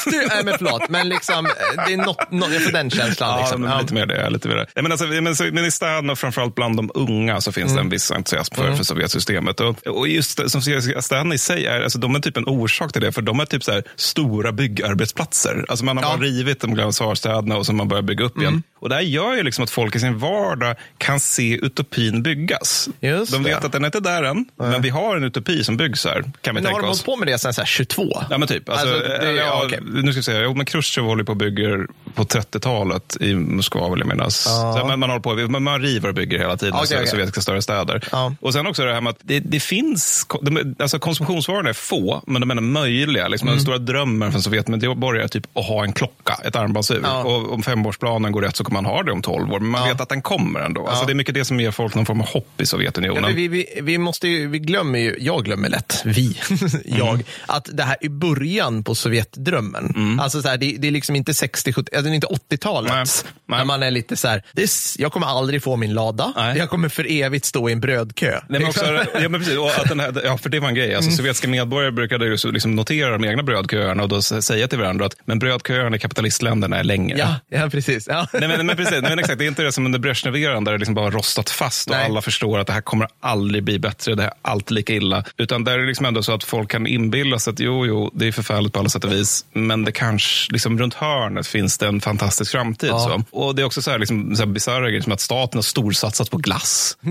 [0.06, 1.48] nej men förlåt, men liksom,
[1.86, 3.30] det är något, något jag får den känslan.
[3.30, 3.62] Ja, liksom.
[3.62, 4.30] men lite mer det.
[4.30, 4.66] Lite mer det.
[4.74, 7.74] Nej, men, alltså, men, så, men i städerna och framförallt bland de unga så finns
[7.74, 9.60] det en viss entusiasm för, för Sovjetsystemet.
[9.60, 10.62] Och, och just som
[11.02, 13.44] städerna i sig är, alltså, de är typ en orsak till det, för de är
[13.46, 15.64] typ så här, stora byggarbetsplatser.
[15.68, 16.18] Alltså man har Ja.
[16.20, 18.62] rivit de gamla tsarstäderna och så man börjar bygga upp igen.
[18.80, 22.88] Och det här gör ju liksom att folk i sin vardag kan se utopin byggas.
[23.00, 23.66] Just de vet det.
[23.66, 26.22] att den är inte där än, men vi har en utopi som byggs här.
[26.22, 26.98] Kan vi Men har tänka de oss.
[26.98, 28.02] hållit på med det sedan så här 22?
[28.30, 28.68] Ja men typ.
[28.68, 29.78] Alltså, Alltså, det- ja, ja, okej.
[29.82, 33.88] Nu ska vi säga, jo, men Khrushchev håller på och bygger på 30-talet i Moskva
[33.90, 34.36] vill jag minnas.
[34.36, 37.06] Så, men man, håller på, man, man river och bygger hela tiden Okej, så, okej.
[37.06, 38.08] sovjetiska större städer.
[38.12, 38.34] Ja.
[38.40, 42.22] Och sen också det här med att det, det finns, de, alltså konsumtionsvarorna är få,
[42.26, 43.28] men de är möjliga.
[43.28, 43.56] Liksom, Mm.
[43.56, 47.00] Den stora drömmen för en sovjetmedborgare är typ att ha en klocka, ett armbandsur.
[47.04, 47.22] Ja.
[47.22, 49.80] Och om femårsplanen går rätt så kommer man ha det om 12 år, men man
[49.82, 49.92] Ja.
[49.92, 50.86] vet att den kommer ändå.
[50.86, 53.23] Alltså, det är mycket det som ger folk någon form av hopp i Sovjetunionen.
[53.26, 56.38] Men vi, vi, vi, måste ju, vi glömmer ju, jag glömmer lätt, vi,
[56.84, 60.20] jag, att det här är början på Sovjetdrömmen.
[60.20, 62.92] Alltså så här, det, det är liksom inte 60-70, alltså det är inte 80-talet.
[62.92, 63.04] Nej,
[63.46, 63.58] nej.
[63.58, 66.58] När man är lite så här, this, jag kommer aldrig få min lada, Nej.
[66.58, 68.40] jag kommer för evigt stå i en brödkö.
[68.48, 68.84] Nej, men också,
[69.22, 70.94] ja, men precis, och att den här, ja, för det var en grej.
[70.94, 75.06] Alltså, Sovjetiska medborgare brukade ju liksom notera de egna brödköerna och då säga till varandra
[75.06, 77.18] att men brödköerna i kapitalistländerna är längre.
[77.18, 78.06] ja, ja, precis.
[78.08, 78.26] Ja.
[78.32, 80.78] Nej, men, men precis, men exakt, det är inte det som under Brezhnev-eran där det
[80.78, 82.04] liksom bara rostat fast och Nej.
[82.04, 85.24] alla förstår att det här kommer aldrig bli bättre, det här är alltid lika illa.
[85.36, 88.10] Utan där är det liksom ändå så att folk kan inbilla sig att jo, jo,
[88.14, 91.78] det är förfärligt på alla sätt och vis, men det kanske, liksom runt hörnet finns
[91.78, 92.90] det en fantastisk framtid.
[92.90, 93.24] Så.
[93.30, 95.62] Och det är också så här, liksom, så här bisarra grejer som att staten har
[95.62, 96.96] storsatsat på glass.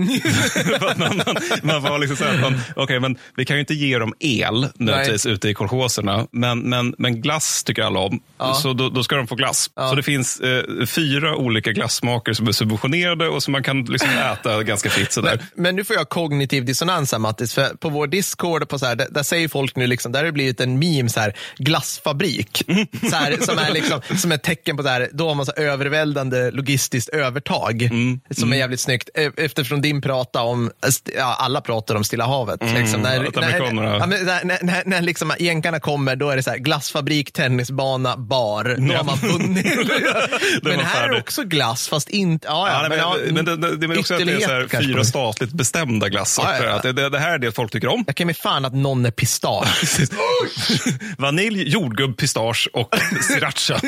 [0.96, 3.98] Man, man, man var liksom så här, man, okej, men vi kan ju inte ge
[3.98, 8.20] dem el nödvändigtvis ute i kolchoserna, men, men, men glass tycker alla om,
[8.62, 9.70] så då, då ska de få glass.
[9.74, 14.10] Så det finns eh, fyra olika glassmaker som är subventionerade och som man kan liksom
[14.10, 15.12] äta ganska fritt.
[15.12, 15.40] Sådär.
[15.54, 18.96] Men nu får jag kognitiv dissonans här Mattis, för på vår Discord, på så här,
[18.96, 22.62] där, där säger folk nu, liksom, där har det blivit en meme, så här, glassfabrik,
[23.10, 25.52] så här, som är liksom, som ett tecken på så här, då har man så
[25.52, 28.20] överväldigande logistiskt övertag, Mm.
[28.30, 29.08] som är jävligt snyggt.
[29.14, 30.70] E- Eftersom din prata om,
[31.16, 32.60] ja, alla pratar om Stilla havet.
[32.74, 33.98] Liksom, när, Mm.
[34.10, 38.16] men när, när, när, när liksom jänkarna kommer, då är det så här, glassfabrik, tennisbana,
[38.16, 39.66] bar, då har man vunnit.
[40.62, 43.86] men här är också glass, fast inte, ja, ja, ja, men, men det, det, det
[43.94, 45.04] är också att det är så här, fyra det.
[45.04, 46.50] statligt bestämda glassorter.
[46.52, 46.72] Ja, ja, ja.
[46.76, 48.04] Att det, det, det här är det folk tycker om.
[48.06, 49.68] Jag kan med fan att någon är pistage.
[51.18, 53.80] Vanilj, jordgubb, pistage och sriracha.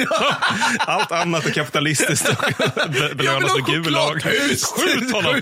[0.78, 2.28] Allt annat är kapitalistiskt
[2.84, 4.12] och be- belönas med gulag.
[4.12, 4.64] chokladhus!
[4.64, 5.40] Skjut honom!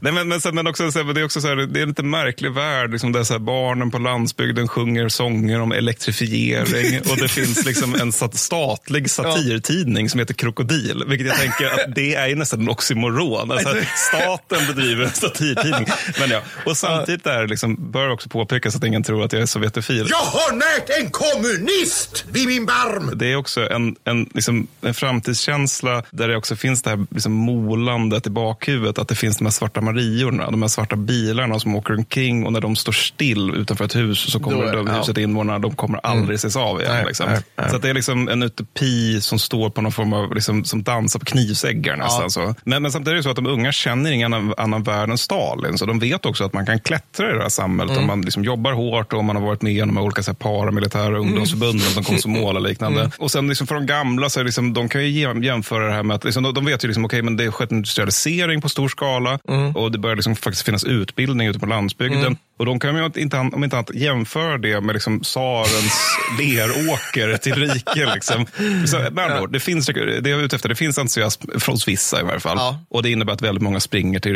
[0.00, 2.02] Nej, men, men, sen- men också, det är också så här, det är en lite
[2.02, 2.90] märklig värld.
[2.92, 7.94] Liksom, där så här, barnen på landsbygden sjunger sånger om elektrifiering och det finns liksom
[7.94, 11.04] en sat- statlig satirtidning som heter Krokodil.
[11.06, 13.50] Vilket jag tänker att det är nästan en oxymoron.
[13.52, 15.86] Alltså, staten bedriver satirtidning.
[16.20, 16.40] Men ja.
[16.66, 20.06] Och samtidigt där liksom, bör också påpekas att ingen tror att jag är sovjetofil.
[20.10, 23.10] Jag har närt en kommunist vid min barm!
[23.14, 27.32] Det är också en, en, liksom, en framtidskänsla där det också finns det här liksom,
[27.32, 28.98] molandet i bakhuvudet.
[28.98, 32.52] Att det finns de här svarta mariorna, de här svarta bilarna som åker omkring och
[32.52, 34.92] när de står still utanför ett hus så kommer de ja.
[34.92, 36.92] huset invånarna, de kommer aldrig ses av igen.
[36.94, 37.26] Nej, liksom.
[37.26, 37.70] nej, nej.
[37.70, 40.82] Så att det är liksom en utopi som står på någon form av, liksom, som
[40.82, 42.30] dansar på knivsäggar nästan.
[42.30, 42.54] Så.
[42.64, 45.18] Men, men samtidigt är det så att de unga känner ingen annan, annan värld än
[45.20, 45.78] Stalin.
[45.78, 48.44] Så de vet också att man kan klättra i det här samhället om man liksom
[48.44, 51.18] jobbar hårt och om man har varit med i de här olika så här, paramilitära
[51.18, 53.10] ungdomsförbunden som Komsomol och liknande.
[53.18, 56.02] Och sen liksom för de gamla, så liksom, de kan ju jäm- jämföra det här
[56.02, 58.68] med att liksom, de, de vet ju liksom, okay, men det har skett industrialisering på
[58.68, 59.38] stor skala
[59.74, 62.36] och det börjar liksom faktiskt finnas utbildning ute på landsbygden.
[62.58, 66.00] Och de kan ju inte, om inte annat jämföra det med liksom tsarens
[66.38, 68.14] leråker till rike.
[68.14, 68.46] Liksom.
[68.86, 71.76] Så, med andra ord, det, finns, det jag är ute efter, det finns entusiasm från
[71.86, 72.56] vissa i varje fall.
[72.58, 72.78] Ja.
[72.90, 74.32] Och det innebär att väldigt många springer till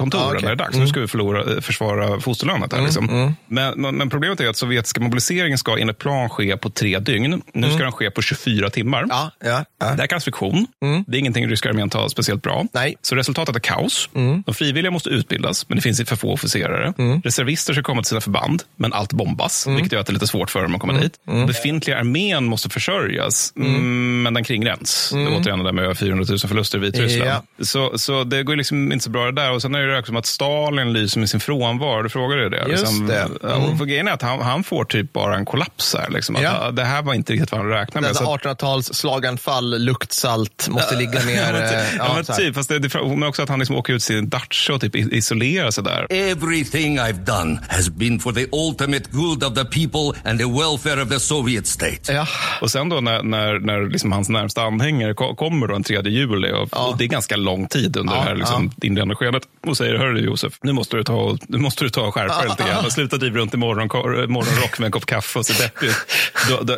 [0.00, 0.42] rekryteringskontoren Ja, okej.
[0.42, 0.76] när det är dags.
[0.76, 2.72] Nu ska vi förlora, eh, försvara fosterlandet.
[2.72, 3.34] Här, liksom.
[3.46, 7.42] men, men, men problemet är att sovjetiska mobiliseringen ska enligt plan ske på tre dygn.
[7.54, 9.06] Nu ska den ske på 24 timmar.
[9.08, 9.64] Ja, ja, ja.
[9.78, 10.66] Det här kallas friktion.
[11.06, 12.66] Det är ingenting ryska armén tar speciellt bra.
[12.72, 12.96] Nej.
[13.02, 14.08] Så resultatet är kaos.
[14.46, 16.92] De frivilliga måste utbildas, men det finns för få officerare.
[17.24, 20.26] Reservister ska komma till sina förband, men allt bombas, vilket gör att det är lite
[20.26, 21.12] svårt för dem att komma dit.
[21.46, 25.10] Befintliga armén måste försörjas, mm, men den kringränns.
[25.12, 27.30] Det är återigen det där med över 400 000 förluster i Vitryssland.
[27.30, 27.64] Ja.
[27.64, 29.52] Så, så det går liksom inte så bra det där.
[29.52, 32.02] Och sen är det också som att Stalin lyser med sin frånvaro.
[32.02, 32.56] Du frågade ju det.
[32.68, 33.28] Just liksom, det.
[33.42, 36.10] Ja, och för grejen är att han, han får typ bara en kollaps här.
[36.10, 36.58] Liksom, att, Ja.
[36.64, 38.10] ja, det här var inte riktigt vad han räknade med.
[38.10, 41.40] Dessa Så att- 1800-tals slaganfall, luktsalt, måste ligga ner.
[41.40, 43.76] Ja, men, eh, ja, ja, men typ, fast det, det, men också att han liksom
[43.76, 46.06] åker ut sin Dacia och typ isolerar sig där.
[46.10, 51.02] Everything I've done has been for the ultimate good of the people and the welfare
[51.02, 52.12] of the Soviet state.
[52.12, 52.26] Ja.
[52.60, 56.00] Och sen då när, när, när liksom hans närmsta anhängare ko- kommer då den 3
[56.04, 59.42] juli och, och det är ganska lång tid under Ja, det här liksom, inledande skedet
[59.70, 62.48] och säger, hörru Josef, nu måste du ta nu måste du ta och skärpa dig
[62.48, 63.88] lite grann sluta driva runt i morgon,
[64.32, 65.96] morgonrock med en kopp kaffe och se deppig ut."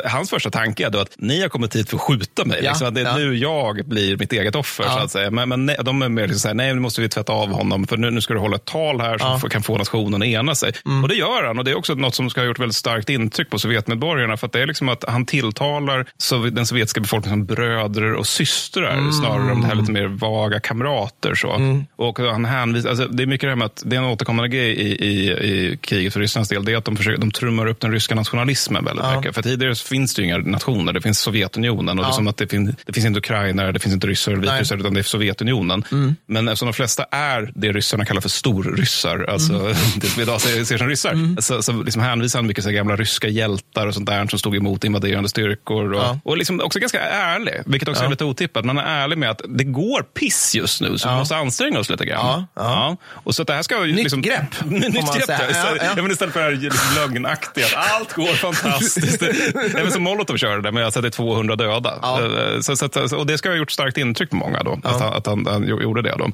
[0.05, 2.59] Hans första tanke är då att ni har kommit hit för att skjuta mig.
[2.63, 3.17] Ja, liksom, att det är ja.
[3.17, 4.83] nu jag blir mitt eget offer.
[4.83, 5.31] Så att säga.
[5.31, 7.49] Men, men nej, de är mer liksom så här, nej nu måste vi tvätta av
[7.49, 10.21] honom för nu, nu ska du hålla ett tal här som får- kan få nationen
[10.21, 10.71] att ena sig.
[10.85, 11.03] Mm.
[11.03, 13.09] Och det gör han och det är också något som ska ha gjort väldigt starkt
[13.09, 16.05] intryck på Sovjetmedborgarna för att det är liksom att han tilltalar
[16.51, 19.11] den sovjetiska befolkningen som bröder och systrar Mm.
[19.11, 21.35] snarare än det här lite mer vaga kamrater.
[21.35, 21.83] Så.
[21.95, 24.49] Och han hänvisar, alltså, det är mycket det här med att det är en återkommande
[24.49, 26.65] grej i, i, i kriget för Rysslands del.
[26.65, 29.17] Det är att de, försöker, de trummar upp den ryska nationalismen väldigt Ja.
[29.19, 29.35] mycket.
[29.35, 30.93] För tidigare finns det ju inga nationer.
[30.93, 31.99] Det finns Sovjetunionen.
[31.99, 32.13] Och det, är Ja.
[32.13, 34.93] som att det, finns, det finns inte ukrainare, det finns inte ryssar eller vitryssar, utan
[34.93, 35.83] det är Sovjetunionen.
[35.91, 36.15] Mm.
[36.25, 39.73] Men eftersom de flesta är det ryssarna kallar för storryssar, alltså Mm.
[39.95, 42.95] det som idag ser, ser som ryssar, så, så liksom hänvisar han mycket till gamla
[42.95, 45.93] ryska hjältar och sånt där som stod emot invaderande styrkor.
[45.93, 46.19] Och, Ja.
[46.23, 48.05] och liksom också ganska ärlig, vilket också Ja.
[48.07, 48.65] är lite otippat.
[48.65, 51.89] Man är ärlig med att det går piss just nu, så vi måste anstränga oss
[51.89, 52.17] lite grann.
[52.25, 52.97] Ja, ja.
[53.13, 55.35] Och så det här ska Nytt liksom, grepp, Nytt grepp, ja.
[55.39, 56.01] Ja, Istället, ja.
[56.01, 59.19] men istället för det här liksom lögnaktiga, att allt går fantastiskt.
[59.19, 61.93] det väl som Molotov körde det att det är 200 döda.
[62.01, 62.21] Ja.
[62.21, 65.13] Eh, Så, så, och det ska ha gjort starkt intryck på många då, att, han,
[65.13, 66.15] att han, han gjorde det.
[66.17, 66.31] Då.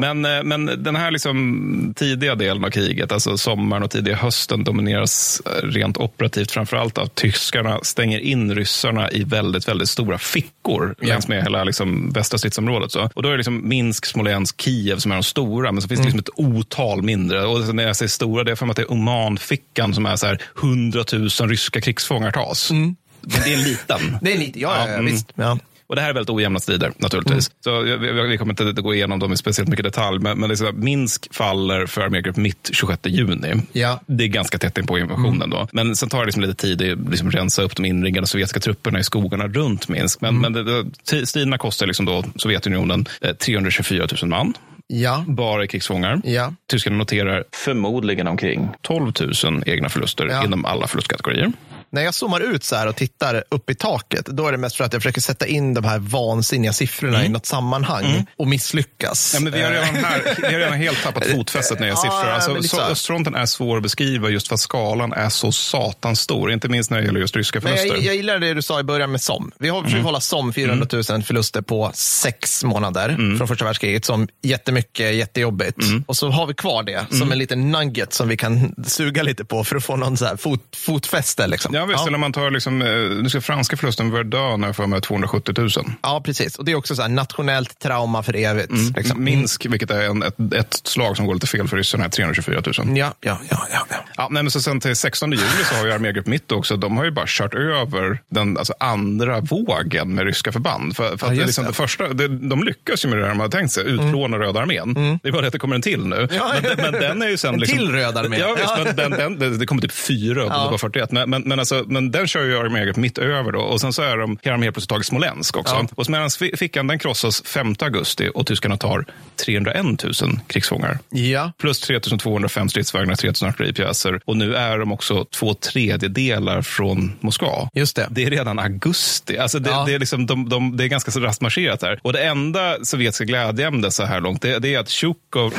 [0.00, 4.64] Men, eh, men den här liksom tidiga delen av kriget, alltså sommaren och tidiga hösten,
[4.64, 10.94] domineras eh, rent operativt framförallt av tyskarna stänger in ryssarna i väldigt, väldigt stora fickor
[11.00, 12.92] längs med hela liksom västra stridsområdet.
[12.92, 13.10] Så.
[13.14, 16.00] Och då är det liksom Minsk, Smolensk, Kiev som är de stora, men så finns
[16.00, 17.46] det liksom ett otal mindre.
[17.46, 20.26] Och när jag säger stora, det är för att det är Omanfickan som är så
[20.26, 22.70] här 100 000 ryska krigsfångar tas.
[22.70, 24.18] Men det är en liten.
[24.22, 25.06] Det är lite, ja, ja, ja mm.
[25.06, 25.32] visst.
[25.34, 25.58] Ja.
[25.90, 27.50] Och det här är väldigt ojämna strider naturligtvis.
[27.64, 30.18] Så vi, vi- kommer inte att gå igenom dem i speciellt mycket detalj.
[30.18, 33.54] Men, men att Minsk faller för armégrupp mitt 26 juni.
[33.72, 34.00] Ja.
[34.06, 35.68] Det är ganska tätt in på invasionen då.
[35.72, 38.98] Men sen tar det liksom lite tid att liksom rensa upp de inringade sovjetiska trupperna
[39.00, 40.20] i skogarna runt Minsk.
[40.20, 44.54] Men, men det, striderna kostar liksom då Sovjetunionen eh, 324 000 man.
[44.86, 45.24] Ja.
[45.28, 46.20] Bara i krigsfångar.
[46.24, 46.54] Ja.
[46.70, 49.12] Tyskarna noterar förmodligen omkring 12
[49.44, 50.44] 000 egna förluster Ja.
[50.44, 51.52] inom alla förlustkategorier.
[51.92, 54.76] När jag zoomar ut så här och tittar upp i taket, då är det mest
[54.76, 59.34] för att jag försöker sätta in de här vansinniga siffrorna i något sammanhang och misslyckas.
[59.34, 59.46] Mm.
[59.46, 62.02] Ja, men vi, har redan här, vi har redan helt tappat fotfästet när jag Ja,
[62.02, 62.54] siffror.
[62.56, 62.90] Alltså, här.
[62.90, 66.52] östfronten är svår att beskriva just för att skalan är så satans stor.
[66.52, 67.96] Inte minst när det gäller just ryska Men förluster.
[67.96, 69.52] jag, jag gillar det du sa i början med SOM.
[69.58, 74.28] Vi har försökt hålla SOM 400 000 förluster på sex månader från första världskriget som
[74.42, 75.76] jättemycket, jättejobbigt.
[76.06, 79.44] Och så har vi kvar det som en liten nugget som vi kan suga lite
[79.44, 81.46] på för att få någon så här fot, fotfäste.
[81.46, 81.74] Liksom.
[81.74, 82.88] Ja, visst, eller man tar liksom, eh,
[83.22, 85.68] nu ska franska förlusten Verdun är för mig 270 000.
[86.02, 86.56] ja, precis.
[86.56, 88.72] Och det är också så här nationellt trauma för evigt.
[88.96, 89.24] Liksom.
[89.24, 92.62] Minsk, vilket är en, ett, ett slag som går lite fel för ryssarna, är 324
[92.86, 92.98] 000.
[92.98, 93.66] Ja, ja, ja.
[93.72, 93.96] ja, ja.
[94.16, 96.96] Ja, nej, men så sen till 16 juli så har ju armégrupp Mitt också, de
[96.96, 100.96] har ju bara kört över den alltså, andra vågen med ryska förband.
[100.96, 101.72] För, för Ja, att det, liksom, det.
[101.72, 105.18] första, det, de lyckas ju med det de hade tänkt sig, utplåna Röda armén.
[105.22, 106.28] Det är bara det att det kommer en till nu.
[106.32, 107.54] Ja, men, den- men den är ju sen...
[107.54, 108.38] En liksom, till Röd armé.
[108.38, 108.84] Ja, visst, Ja.
[108.84, 110.64] men den, den, det, det kommer typ fyra upp, Ja.
[110.64, 111.12] det var 41.
[111.12, 113.60] Men, men, men, alltså, men den kör ju armégrupp Mitt över då.
[113.60, 115.74] Och sen så är de, har de helt plötsligt tagit Smolensk också.
[115.74, 115.88] Ja.
[115.94, 119.04] Och Smolensk-fickan den krossas 5 augusti och tyskarna tar
[119.46, 119.84] 301
[120.22, 120.98] 000 krigsfångar.
[121.10, 121.52] ja.
[121.58, 124.20] Plus 3205 stridsvagnar, 3000 artilleripjäser.
[124.24, 127.68] Och nu är de också två tredjedelar från Moskva.
[127.74, 128.06] Just det.
[128.10, 129.38] Det är redan augusti.
[129.38, 129.84] Alltså det, Ja.
[129.86, 132.00] det, är, liksom, de, de, det är ganska så raskt marscherat här.
[132.02, 135.54] Och det enda sovjetiska glädjeämnet så här långt, det, det är att Tjukov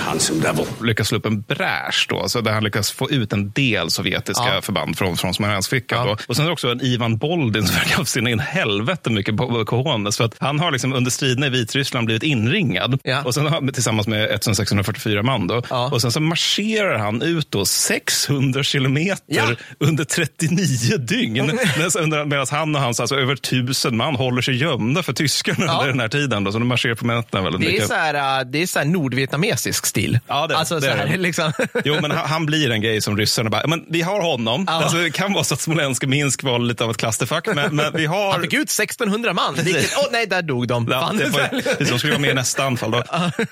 [0.84, 2.30] lyckas slå upp en bräsch då.
[2.30, 4.62] Så där han lyckas få ut en del sovjetiska Ja.
[4.62, 6.01] förband från, från Smolenskfickan.
[6.08, 6.16] Ja.
[6.18, 6.18] då.
[6.28, 9.38] Och sen är det också en Ivan Boldin som verkar ha sina in helvete mycket
[9.38, 10.18] på cojones.
[10.18, 13.00] För att han har liksom under striderna i Vitryssland blivit inringad.
[13.04, 13.24] Ja.
[13.24, 15.48] Och sen har, tillsammans med 1644 man.
[15.48, 15.62] Då.
[15.70, 15.90] Ja.
[15.92, 21.34] Och sen så marscherar han ut då 600 kilometer under 39 dygn.
[22.28, 26.00] Medan han och hans alltså, över tusen man håller sig gömda för tyskarna under den
[26.00, 26.44] här tiden.
[26.44, 27.88] Då, så de marscherar på nätterna väldigt Det är mycket.
[27.88, 30.20] så här, äh, det är så här nordvietnamesisk stil.
[30.28, 31.18] Ja, det- alltså, det så är här, det.
[31.18, 31.52] liksom.
[31.86, 34.68] Jo, men han, han blir en grej som ryssarna bara, men vi har honom.
[34.68, 37.76] Alltså, det kan vara så att Smolensk och Minsk var lite av ett klasterfack, men,
[37.76, 38.32] men vi har...
[38.32, 39.56] Han fick ut 1600 man.
[39.56, 40.88] Vilket, åh nej, där dog de.
[40.92, 41.42] Ja, det får,
[41.92, 42.92] de skulle vara med i nästa anfall.
[42.92, 43.04] Då.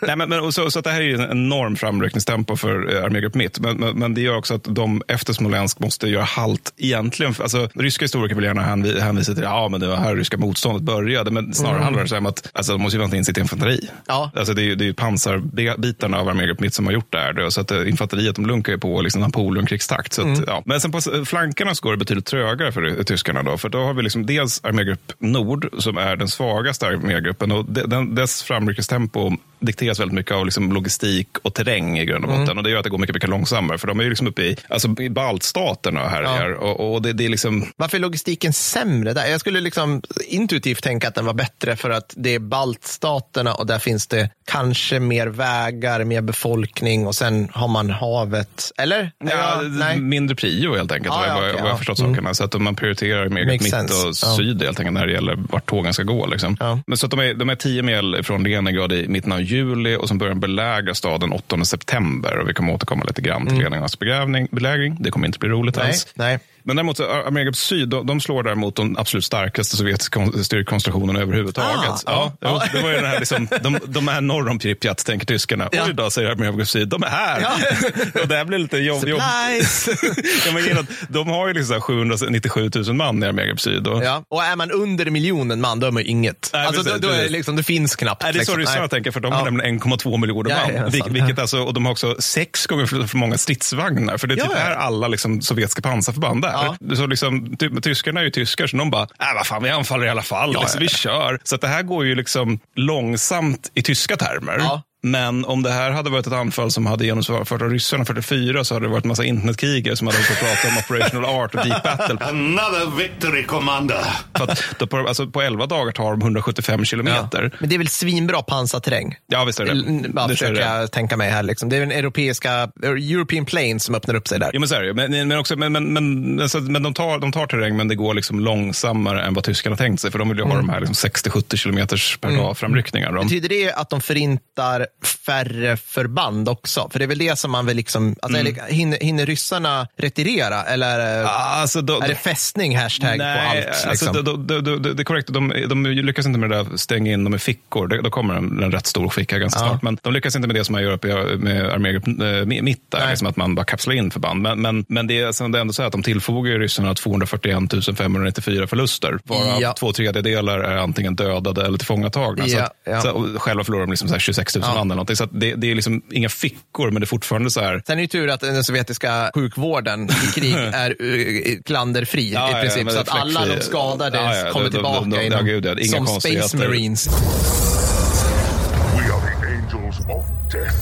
[0.01, 3.35] Nej, men, men, så, så det här är ju en enorm framryckningstempo för eh, armégrupp
[3.35, 3.59] Mitt.
[3.59, 7.35] Men, men, men det gör också att de efter Smolensk måste göra halt egentligen.
[7.39, 10.83] Alltså, ryska historiker vill gärna hänvi- hänvisa till ja, men det var här ryska motståndet
[10.83, 11.31] började.
[11.31, 13.89] Men snarare handlar det om att alltså, de måste ju vänta in sitt infanteri.
[14.07, 14.31] Ja.
[14.35, 17.33] Alltså, det är ju det är pansarbitarna av armégrupp Mitt som har gjort det här.
[17.33, 20.13] Då, så att eh, infanteriet de lunkar ju på liksom, Napoleonkrigstakt.
[20.13, 20.63] Så att, ja.
[20.65, 23.43] Men sen på flankerna så går det betydligt trögare för tyskarna.
[23.43, 27.51] Då, för då har vi liksom dels armégrupp Nord som är den svagaste armégruppen.
[27.51, 32.25] Och de, den, dess framryckningstempo dikteras väldigt mycket av liksom logistik och terräng i grund
[32.25, 32.57] och botten.
[32.57, 33.77] Och det gör att det går mycket, mycket långsammare.
[33.77, 36.51] För de är ju liksom uppe i, alltså, i baltstaterna och härjar.
[36.51, 37.65] Och, och det, det är liksom...
[37.75, 39.25] Varför är logistiken sämre där?
[39.25, 43.65] Jag skulle liksom intuitivt tänka att den var bättre för att det är baltstaterna och
[43.65, 48.71] där finns det kanske mer vägar, mer befolkning och sen har man havet.
[48.77, 49.11] Eller?
[49.29, 49.99] Ja, nej.
[49.99, 51.77] mindre prio helt enkelt, Ja, jag, ja, vad jag, okej, vad jag ja.
[51.77, 52.11] förstått Mm.
[52.15, 52.33] sakerna.
[52.33, 53.93] Så att man prioriterar mer mitt sense.
[54.07, 54.35] och Ja.
[54.37, 56.25] syd helt enkelt när det gäller vart tågen ska gå.
[56.27, 56.57] Liksom.
[56.59, 56.79] Ja.
[56.87, 59.95] Men så att de är, de är 10 mil från Leningrad i mitten av juli
[59.95, 62.37] och sen börjar belägra staden 8 september.
[62.37, 64.97] Och vi kommer återkomma lite grann till Leningrads begrävning, belägring.
[64.99, 65.85] Det kommer inte bli roligt Mm.
[65.85, 66.07] Nej, alls.
[66.15, 66.39] nej.
[66.69, 71.89] Men däremot så Armégrupp Syd, de, de slår däremot de absolut starkaste sovjetiska styrkonstellationerna överhuvudtaget.
[71.89, 72.63] Ah, ja, ja.
[72.73, 75.69] Det var ju den här, liksom, de, de är norr om Pripyat, tänker tyskarna.
[75.71, 75.83] Ja.
[75.87, 77.41] Oj då, säger Armégrupp Syd, de är här.
[77.41, 77.51] Ja.
[78.21, 79.21] och det här blir lite jobb, jobb.
[80.45, 83.87] Ja, men att de har ju liksom 797 000 man i Armégrupp Syd.
[83.87, 84.23] Och, ja.
[84.29, 86.49] Och är man under miljonen man, då är man ju inget.
[86.53, 88.23] Nej, alltså, då, precis, då är det, liksom, det finns knappt.
[88.23, 88.59] Nej, det är så liksom.
[88.59, 88.89] ryssarna Nej.
[88.89, 89.37] tänker, för de Ja.
[89.37, 90.75] har nämligen 1,2 miljoner Ja, man.
[90.75, 91.11] ja, Vil- sant.
[91.11, 94.17] vilket alltså, och de har också sex gånger för för många stridsvagnar.
[94.17, 94.59] För det är Ja, typ ja.
[94.63, 96.49] här alla liksom, sovjetiska pansarförband är.
[96.65, 96.95] Ja.
[96.95, 100.05] Så liksom, ty, tyskarna är ju tyskar, så de bara, äh, vad fan, vi anfaller
[100.05, 100.51] i alla fall.
[100.53, 101.39] Ja, liksom, Vi kör.
[101.43, 104.59] Så det här går ju liksom långsamt i tyska termer.
[105.01, 105.09] Ja.
[105.09, 108.73] Men om det här hade varit ett anfall som hade genomförts av ryssarna 44 så
[108.73, 111.83] hade det varit en massa internetkrigare som hade att prata om operational art och deep
[111.83, 112.17] battle.
[112.21, 114.03] Another victory, Commander.
[114.37, 117.51] För att då på, alltså på 11 dagar tar de 175 kilometer.
[117.59, 119.15] Men det är väl svinbra pansarterräng?
[119.27, 120.09] Ja, visst är det.
[120.09, 121.43] Bara Det tror jag tänka mig här.
[121.43, 121.69] Liksom.
[121.69, 124.49] Det är den europeiska, European Plains som öppnar upp sig där.
[124.53, 127.19] Ja, men så är det men, men, också, men, men, men, alltså, men de, tar,
[127.19, 130.11] de tar terräng, men det går liksom långsammare än vad tyskarna tänkt sig.
[130.11, 133.11] För de vill ju ha de här liksom 60-70 kilometers per dag framryckningar.
[133.11, 134.87] De, Betyder det att de förintar
[135.25, 136.89] färre förband också?
[136.91, 138.53] För det är väl det som man vill liksom, alltså, Mm.
[138.55, 140.63] eller, hinner, hinner ryssarna retirera?
[140.63, 143.65] Eller alltså, då, är det fästning hashtag på allt?
[143.67, 144.13] alltså, Liksom?
[144.13, 145.33] då, då, då, då, det är korrekt.
[145.33, 147.87] De, de lyckas inte med det där stänga in dem i fickor.
[147.87, 149.81] Det, då kommer en, en rätt stor ficka ganska snart.
[149.81, 152.99] Men de lyckas inte med det som man gör uppe med armégrupp eh, mitt där,
[152.99, 153.09] Nej.
[153.09, 154.41] liksom att man bara kapslar in förband.
[154.41, 157.97] Men, men, men det, är, alltså, det är ändå så att de tillfogar ryssarna 241
[157.97, 159.19] 594 förluster.
[159.23, 159.73] Varav Ja.
[159.73, 162.47] två tredjedelar är antingen dödade eller tillfångatagna.
[162.47, 163.01] så Ja, att, ja.
[163.01, 165.15] Så, själva förlorar de liksom så här 26 000 man eller någonting.
[165.15, 167.81] Så att det, det är liksom inga fickor, men det är fortfarande så här.
[167.87, 172.51] Sen är det tur att den sovjetiska sjukvården i krig är uh, klanderfri Ja, i
[172.53, 172.83] ja, princip.
[172.85, 175.47] men så att alla de skadade Ja, ja, kommer de- de- tillbaka de- de- inom,
[175.47, 176.07] ja, gud, ja, som.
[176.07, 177.09] Space Marines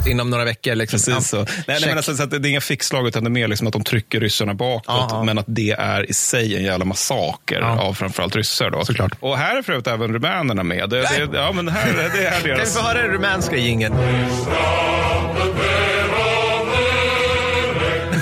[0.07, 0.76] inom några veckor.
[0.76, 0.99] Liksom.
[0.99, 1.38] Precis så.
[1.38, 3.74] Nej, nej, men alltså, så det är inga fixslag, utan det är mer liksom att
[3.74, 4.86] de trycker ryssarna bakåt.
[4.88, 5.24] Ja.
[5.24, 8.70] Men att det är i sig en jävla massaker av framförallt ryssar.
[8.70, 8.86] Då.
[8.86, 9.11] Såklart.
[9.20, 10.89] Och här är för övrigt även rumänerna med.
[10.89, 12.78] Det, det, ja, men här, det är här Kan vi deras...
[12.78, 13.95] få höra den rumänska jingeln?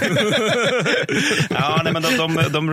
[1.50, 2.70] Ja, nej, men de, de, de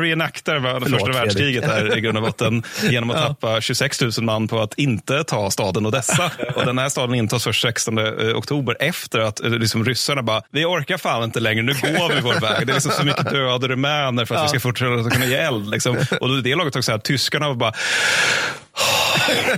[0.83, 1.15] Förlåt, första Fredrik.
[1.27, 5.25] världskriget här i grund och botten genom att tappa 26 000 man på att inte
[5.25, 6.31] ta staden Odessa.
[6.55, 7.99] Och den här staden intas först 16
[8.35, 12.21] oktober efter att eh, liksom, ryssarna bara, vi orkar fan inte längre, nu går vi
[12.21, 12.67] vår väg.
[12.67, 15.71] Det är liksom så mycket döda rumäner för att vi ska fortsätta kunna ge eld.
[15.71, 15.97] Liksom.
[16.21, 17.73] Och det laget också här, tyskarna var bara,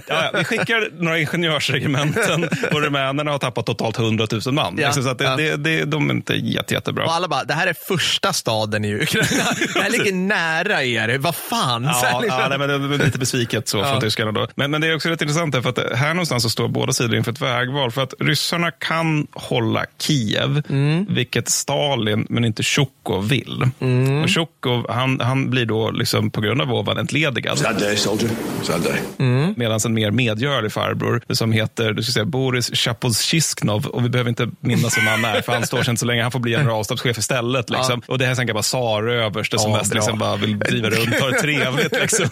[0.07, 4.75] Ja, ja, vi skickar några ingenjörsregementen och rumänerna har tappat totalt 100 000 man.
[4.79, 5.37] Ja, Liksom, så att det, ja.
[5.37, 7.05] det, det, de är inte jätte, jättebra.
[7.05, 9.45] Och alla bara, det här är första staden i Ukraina.
[9.75, 11.19] Det här ligger nära er.
[11.19, 11.85] Vad fan?
[11.85, 12.41] Här, Ja, liksom.
[12.41, 14.47] ja nej, men det är lite besviket så från tyskarna då.
[14.55, 16.93] Men, men det är också rätt intressant här, för att här någonstans så står båda
[16.93, 17.91] sidor inför ett vägval.
[17.91, 21.07] För att ryssarna kan hålla Kiev, Mm.
[21.09, 23.69] vilket Stalin men inte Tjukov vill.
[23.81, 24.23] Mm.
[24.23, 27.59] Och Tjukov, han, han blir då liksom på grund av ovan entledigad.
[28.63, 29.01] Soldier.
[29.19, 29.55] Mm.
[29.57, 34.29] Medan en mer medgörlig farbror som heter du ska säga, Boris Chapozjisjknov, och vi behöver
[34.31, 36.53] inte minnas vem han är, för han står sig inte så länge, han får bli
[36.53, 37.54] generalstabschef istället.
[37.71, 38.03] Liksom.
[38.07, 39.99] Och det här är en gammal tsaröverste som Ja, mest bra.
[40.01, 41.93] liksom bara vill driva runt, ha det trevligt.
[42.01, 42.29] Liksom.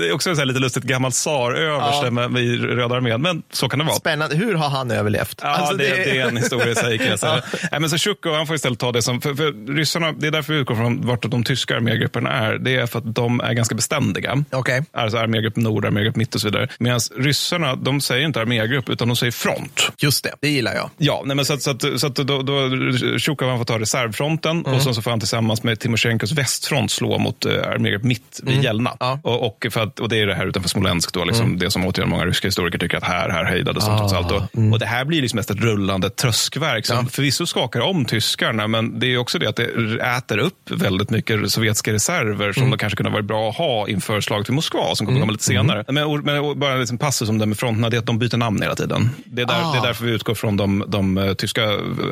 [0.00, 2.10] Det är också så lite lustigt gammalt tsaröverste Ja.
[2.10, 3.96] med, med Röda armén, men så kan det vara.
[3.96, 4.36] Spännande.
[4.36, 5.38] Hur har han överlevt?
[5.42, 7.42] Ja, Alltså, det, det är en historia i sig kan jag säga.
[7.70, 10.30] Nej, men så Tjukov, han får istället ta det som, för, för ryssarna, det är
[10.30, 12.58] därför vi utgår från vart de tyska armégrupperna är.
[12.58, 14.44] Det är för att de är ganska beständiga.
[14.50, 14.84] Okej.
[14.92, 16.68] Alltså armégrupp nord, armégrupp mitt och så vidare.
[16.78, 19.90] Medan ryssarna, de säger inte armégrupp, utan de säger front.
[19.98, 20.90] Just det, det gillar jag.
[20.96, 22.70] Ja, nej, men så att, så att, så att då, då
[23.18, 23.78] Tjukov han får ta
[24.14, 28.40] reservfronten och så, så får han tillsammans med Timosjenkos västfront slå mot uh, armégrupp mitt
[28.42, 28.96] vid Jelna.
[29.00, 29.20] Ja.
[29.22, 31.86] Och, och, för att, och det är det här utanför Smolensk, då, liksom, det som
[31.86, 34.28] återigen många ryska historiker tycker att här, här hejdades de trots allt.
[34.28, 34.48] Då.
[34.72, 38.98] Och det här blir liksom mest ett rullande tröskverk som förvisso skakar om tyskarna, men
[39.00, 39.64] det är också det att det
[40.16, 44.20] äter upp väldigt mycket sovjetiska reserver som de kanske kunde varit bra att ha inför
[44.20, 45.84] slaget vid Moskva som kommer komma lite senare.
[45.88, 48.06] Men, och- men och bara en liten passus om det med fronterna, det är att
[48.06, 49.10] de byter namn hela tiden.
[49.24, 49.72] Det är, där, Ah.
[49.72, 51.62] det är därför vi utgår från de, de eh, tyska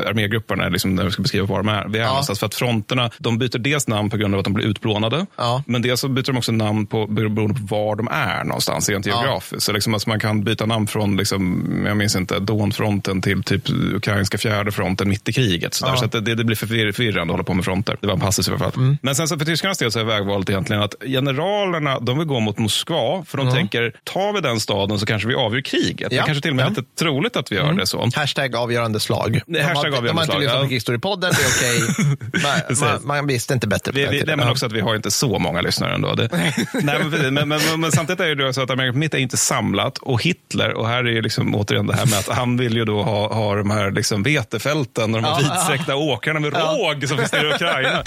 [0.07, 1.88] armégrupperna, liksom, när vi ska beskriva var de är.
[1.93, 2.39] Vi är någonstans.
[2.39, 5.63] För att fronterna, de byter dels namn på grund av att de blir utplånade, Ja.
[5.67, 9.07] men dels så byter de också namn på, beroende på var de är någonstans, rent
[9.07, 9.63] geografiskt.
[9.63, 13.63] Så liksom, alltså man kan byta namn från, liksom, jag minns inte, Donfronten till typ
[13.95, 15.75] ukrainska fjärde fronten mitt i kriget.
[15.75, 15.97] Så, där.
[15.97, 17.97] så det, det blir förvir- förvirrande att hålla på med fronter.
[18.01, 18.97] Det var en passus i alla fall.
[19.03, 22.41] Men sen så för tyskarnas del så är vägvalet egentligen att generalerna, de vill gå
[22.41, 26.01] mot Moskva för de tänker, tar vi den staden så kanske vi avgör kriget.
[26.01, 26.09] Ja.
[26.21, 26.67] Det kanske till och med Ja.
[26.67, 28.09] är lite troligt att vi gör det så.
[28.17, 29.41] Hashtag avgörande slag.
[29.47, 30.69] De Hashtag har, de har inte slag, lyssnat på ja.
[30.69, 31.78] Krigshistoriepodden, det är okej.
[32.43, 32.81] man, Precis.
[32.81, 33.93] man, man visste inte bättre.
[33.93, 36.15] Vi, vi, nej, men också att vi har inte så många lyssnare ändå.
[36.15, 39.37] Det, nej, men, men, men, men, samtidigt är det så att Amerika Mitt är inte
[39.37, 42.77] samlat och Hitler, och här är ju liksom återigen det här med att han vill
[42.77, 46.53] ju då ha, ha de här liksom vetefälten och de här Ja, vidsträckta åkrarna med
[46.53, 48.03] råg som finns i Ukraina.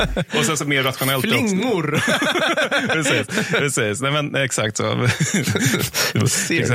[0.38, 1.24] och sen så mer rationellt.
[1.24, 2.00] Flingor.
[2.92, 4.00] precis, precis.
[4.00, 4.82] Nej, men, exakt så.
[4.82, 4.90] Det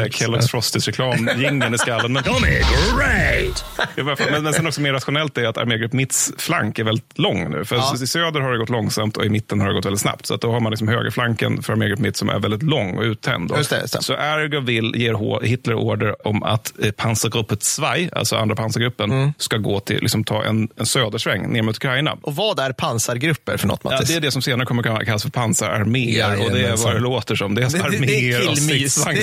[0.10, 2.14] Kellogg's Frosties reklam, jingeln i skallen.
[2.14, 3.66] De är great!
[4.32, 7.66] Men, men sen också mer rationellt är att armégrupp Mitts flank är väldigt lång nu.
[7.66, 7.96] För Ja.
[8.04, 10.26] i söder har det gått långsamt och i mitten har det gått väldigt snabbt.
[10.26, 13.04] Så att då har man liksom högerflanken för armégrupp Mitt som är väldigt lång och
[13.04, 13.52] uttänd.
[13.58, 14.04] Just det, just det.
[14.04, 19.34] Så ergo vill, ger Hitler order om att eh, pansargruppet Zwei, alltså andra pansargruppen, Mm.
[19.38, 22.18] ska gå till, liksom, ta en, en södersväng ner mot Ukraina.
[22.22, 24.10] Och vad är pansargrupper för något, Ja, Mattis?
[24.10, 26.94] det är det som senare kommer att kallas för pansararméer Ja, och det är vad
[26.94, 27.56] det låter som.
[27.56, 29.22] Det är arméer är och stridsvagnar.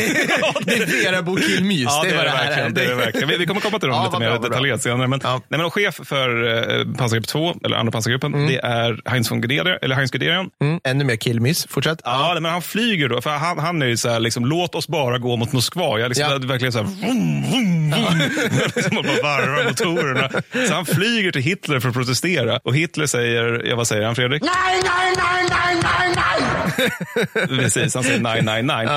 [0.65, 1.83] Det, är Verabo killmys.
[1.85, 2.75] Ja, det är det verkligen.
[2.75, 3.29] Det är det verkligen.
[3.29, 5.09] Vi, vi kommer komma till dem Ja, lite mer detaljerat senare.
[5.09, 5.41] Men, Ja.
[5.49, 9.79] nej, men chef för eh, pansargrupp 2, eller andra pansargruppen, det är Heinz von Guderian,
[9.83, 10.51] eller Heinz Guderian.
[10.61, 11.67] Mm, ännu mer killmys.
[11.71, 12.01] Fortsätt.
[12.05, 14.89] Ja, men han flyger då, för han, han är ju så här, liksom, låt oss
[14.89, 15.99] bara gå mot Moskva.
[15.99, 16.39] Jag liksom, Ja.
[16.49, 18.31] verkligen så här, vroom, vroom, vroom.
[18.77, 20.29] liksom, och bara varvar motorerna.
[20.69, 22.59] Så han flyger till Hitler för att protestera.
[22.65, 24.43] Och Hitler säger, ja vad säger han Fredrik?
[24.43, 24.53] Nej,
[24.85, 26.62] nej, nej, nej, nej, nej!
[27.49, 28.89] Precis, han säger nej, nej, nej.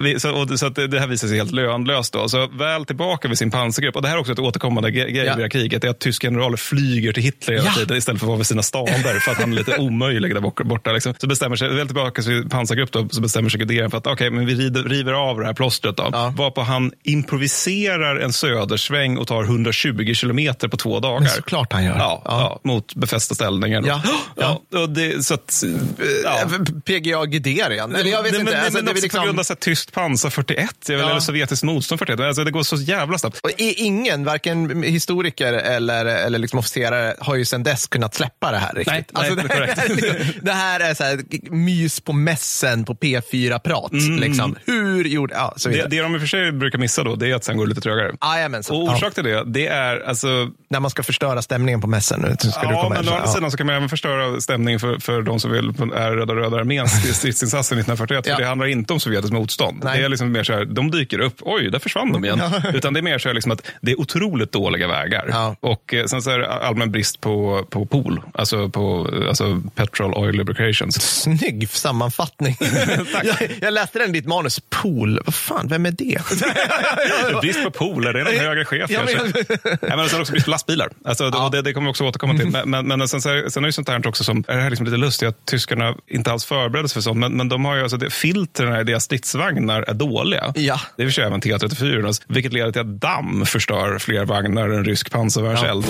[0.00, 2.12] Vi- Så, och, så det, här visar sig helt lönlöst.
[2.12, 2.28] Då.
[2.28, 5.46] Så väl tillbaka vid sin pansargrupp, och det här är också ett återkommande grej Ja.
[5.46, 7.72] i kriget, är att tyska generaler flyger till Hitler hela Ja.
[7.74, 10.40] tiden istället för att vara vid sina staber för att han är lite omöjlig där
[10.40, 10.92] bort- borta.
[10.92, 11.14] Liksom.
[11.18, 14.06] Så bestämmer sig, väl tillbaka till sin pansargrupp då, så bestämmer sig Guderian för att
[14.06, 16.08] okej, men vi rider, river av det här plåstret då.
[16.12, 16.34] Ja.
[16.36, 21.20] Varpå han improviserar en södersväng och tar 120 kilometer på två dagar.
[21.20, 21.96] Men såklart han gör.
[21.98, 22.60] Ja, ja.
[22.64, 23.82] mot befästa ställningar.
[23.86, 24.02] Ja.
[24.36, 24.80] Ja.
[24.82, 25.64] och det, så att,
[26.24, 26.38] ja.
[27.26, 27.94] PGA Guderian?
[27.94, 28.52] Eller jag vet Nej, inte.
[28.52, 30.96] Men, alltså, men det också liksom- på grund av så här, tyst pansar 41, jag
[30.96, 31.10] vet, Ja.
[31.10, 32.20] eller sovjetiskt motstånd 41.
[32.20, 33.40] Alltså, det går så jävla snabbt.
[33.42, 38.58] Och ingen, varken historiker eller, eller liksom officerare, har ju sedan dess kunnat släppa det
[38.58, 38.86] här riktigt.
[38.92, 41.20] Nej, alltså, nej, det, här, är liksom- det här är så här,
[41.50, 43.92] mys på mässen på P4-prat.
[44.20, 44.56] Liksom.
[44.66, 45.34] Hur gjorde...
[45.34, 47.44] Ja, så Det, det de i och för sig brukar missa då, det är att
[47.44, 48.12] sen går det lite trögare.
[48.22, 48.76] Jajamensan.
[48.76, 50.50] Och orsak till det, det är alltså...
[50.70, 52.20] När man ska förstöra stämningen på mässen.
[52.20, 54.80] Nu ska du Ja, komma men å andra sidan så kan man även förstöra stämningen
[54.80, 58.26] för, för de som vill är Röda Röda arméns stridsinsatsen 1941.
[58.26, 58.34] Ja.
[58.34, 59.80] För det handlar inte om sovjetiskt motstånd.
[59.84, 59.98] Nej.
[59.98, 62.40] Det är liksom mer så här, de dyker upp, oj, där försvann de igen.
[62.74, 65.26] Utan det är mer så här liksom att det är otroligt dåliga vägar.
[65.30, 65.56] Ja.
[65.60, 70.14] Och eh, sen så är det allmän brist på, på pool, alltså på alltså petrol
[70.14, 71.02] oil lubrications.
[71.22, 72.56] Snygg sammanfattning.
[73.24, 74.60] jag, jag läste den i ditt manus.
[74.70, 75.20] Pool.
[75.24, 76.18] Vad fan, vem är det?
[77.40, 79.44] Brist på pool, är det någon högre chef Ja, men- kanske?
[79.82, 80.88] Nej, men sen också brist på lastbilar.
[81.04, 81.48] Alltså, Ja.
[81.52, 82.50] det, det kommer vi också återkomma till.
[82.50, 84.70] Men, men, men sen, så- sen är det sånt här också som, är det här
[84.70, 87.76] liksom lite lustigt att tyskarna inte alls förberedde sig för sånt, men, men de har
[87.76, 90.52] ju alltså, det, filtren i deras stridsvagnar är dåliga.
[90.54, 90.80] Ja.
[90.96, 94.84] Det är för sig även T34, vilket leder till att damm förstör fler vagnar än
[94.84, 95.84] rysk pansarvärnseld.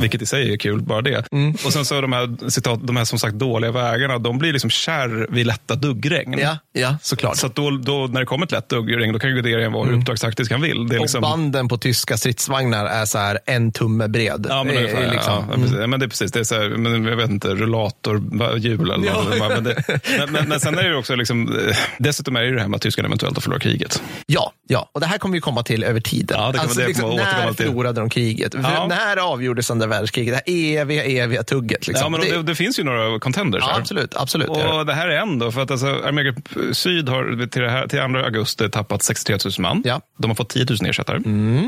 [0.00, 1.32] Vilket i sig är kul, bara det.
[1.32, 1.50] Mm.
[1.64, 4.70] Och sen så de här, citat, de här som sagt dåliga vägarna, de blir liksom
[4.70, 6.38] kärr vid lätta duggregn.
[6.38, 7.36] ja, ja, såklart.
[7.36, 9.98] Så då, då, när det kommer ett lätt duggregn, då kan ju Guderian vara hur
[9.98, 10.92] uppdragstaktisk han vill.
[10.94, 14.46] Är liksom, Och banden på tyska stridsvagnar är så här en tumme bred.
[14.48, 15.44] Ja, men, ungefär, är liksom,
[15.74, 16.32] ja, ja, men det är precis.
[16.32, 19.22] Det är så här, men jag vet inte, rullatorhjul eller Ja.
[19.40, 19.48] vad.
[19.50, 19.82] Men, det,
[20.18, 22.60] men, men, men sen är det ju också, liksom, eh, dessutom är det ju det
[22.60, 24.02] här med att tyskarna eventuellt har förlorat kriget.
[24.26, 26.36] Ja, ja, och det här kommer vi komma till över tiden.
[26.40, 27.66] Ja, det kommer- alltså, det liksom, kommer när till.
[27.66, 28.54] förlorade de kriget?
[28.62, 28.86] Ja.
[28.88, 30.42] När avgjordes andra världskriget?
[30.46, 31.86] Det här eviga, eviga tugget.
[31.86, 32.04] Liksom.
[32.12, 33.80] Ja, men det, det, finns ju några contenders ja, här.
[33.80, 34.16] absolut.
[34.16, 34.72] absolut det gör det.
[34.72, 36.36] Och det här är en då, för att alltså, Armégrupp
[36.72, 39.82] Syd har till, det här, till 2 augusti tappat 63 000 man.
[39.84, 40.00] Ja.
[40.18, 41.18] De har fått 10 000 ersättare.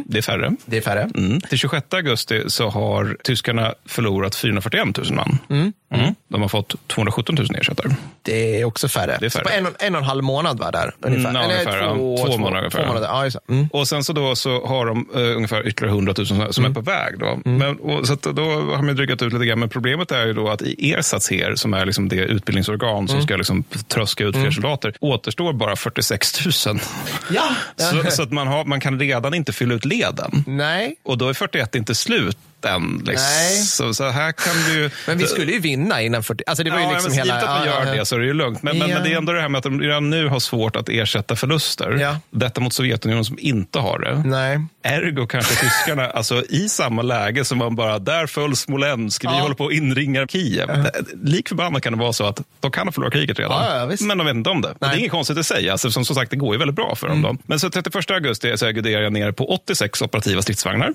[0.07, 0.57] Det är färre.
[0.65, 1.11] det är färre.
[1.15, 1.41] Mm.
[1.41, 5.39] Till 26 augusti så har tyskarna förlorat 441 000 man.
[5.51, 5.73] Mm.
[6.29, 7.93] De har fått 217 000 ersättare.
[8.23, 9.17] Det är också färre.
[9.21, 9.45] Det är färre.
[9.45, 11.31] På en, och- en och en halv månad var där ungefär.
[11.31, 11.95] Mm, ja, Eller ungefär, ja.
[11.95, 12.89] två, Två månader ungefär, Två ja.
[12.89, 13.09] månader.
[13.09, 13.53] Ja, det.
[13.55, 13.69] mm.
[13.73, 16.71] Och sen så då så har de eh, ungefär ytterligare 100 000 som, som är
[16.71, 17.19] på väg.
[17.19, 17.41] Då.
[17.45, 19.59] Men, och, så då har man drygat ut lite grann.
[19.59, 23.37] Men problemet är ju då att i Ersatz-Her, som är liksom det utbildningsorgan som ska
[23.37, 26.81] liksom tröska ut fler soldater, återstår bara 46 000.
[27.31, 27.55] Ja.
[27.77, 30.45] Så, så att man, har, man kan redan inte fylla ut leden.
[30.47, 33.03] Nej, Och då är 41 inte slut än.
[33.07, 33.27] Liksom.
[33.27, 33.57] Nej.
[33.57, 34.91] Så, så här kan du ju...
[35.07, 36.45] men vi skulle ju vinna innan 40.
[36.47, 37.35] Alltså det var ju ja, liksom men hela...
[37.37, 37.93] att ja, gör ja.
[37.93, 38.63] det så är det ju lugnt.
[38.63, 38.95] Men, men, Ja.
[38.95, 41.37] men det är ändå det här med att de redan nu har svårt att ersätta
[41.37, 41.97] förluster.
[42.01, 42.17] Ja.
[42.31, 44.23] Detta mot Sovjetunionen som inte har det.
[44.29, 44.61] Nej.
[44.83, 49.55] Ergo kanske tyskarna, alltså i samma läge som man bara, där föll Smolensk, vi håller
[49.55, 50.69] på att inringa Kiev.
[51.23, 53.89] Lik förbannat kan det vara så att de kan ha förlorat kriget redan.
[54.01, 54.75] Men de vet inte om det.
[54.79, 56.95] Det är inget konstigt i sig, alltså, som, som sagt det går ju väldigt bra
[56.95, 57.23] för dem.
[57.23, 57.37] Då.
[57.47, 60.95] Men så 31 augusti så är Guderian nere på 86 operativa stridsvagnar.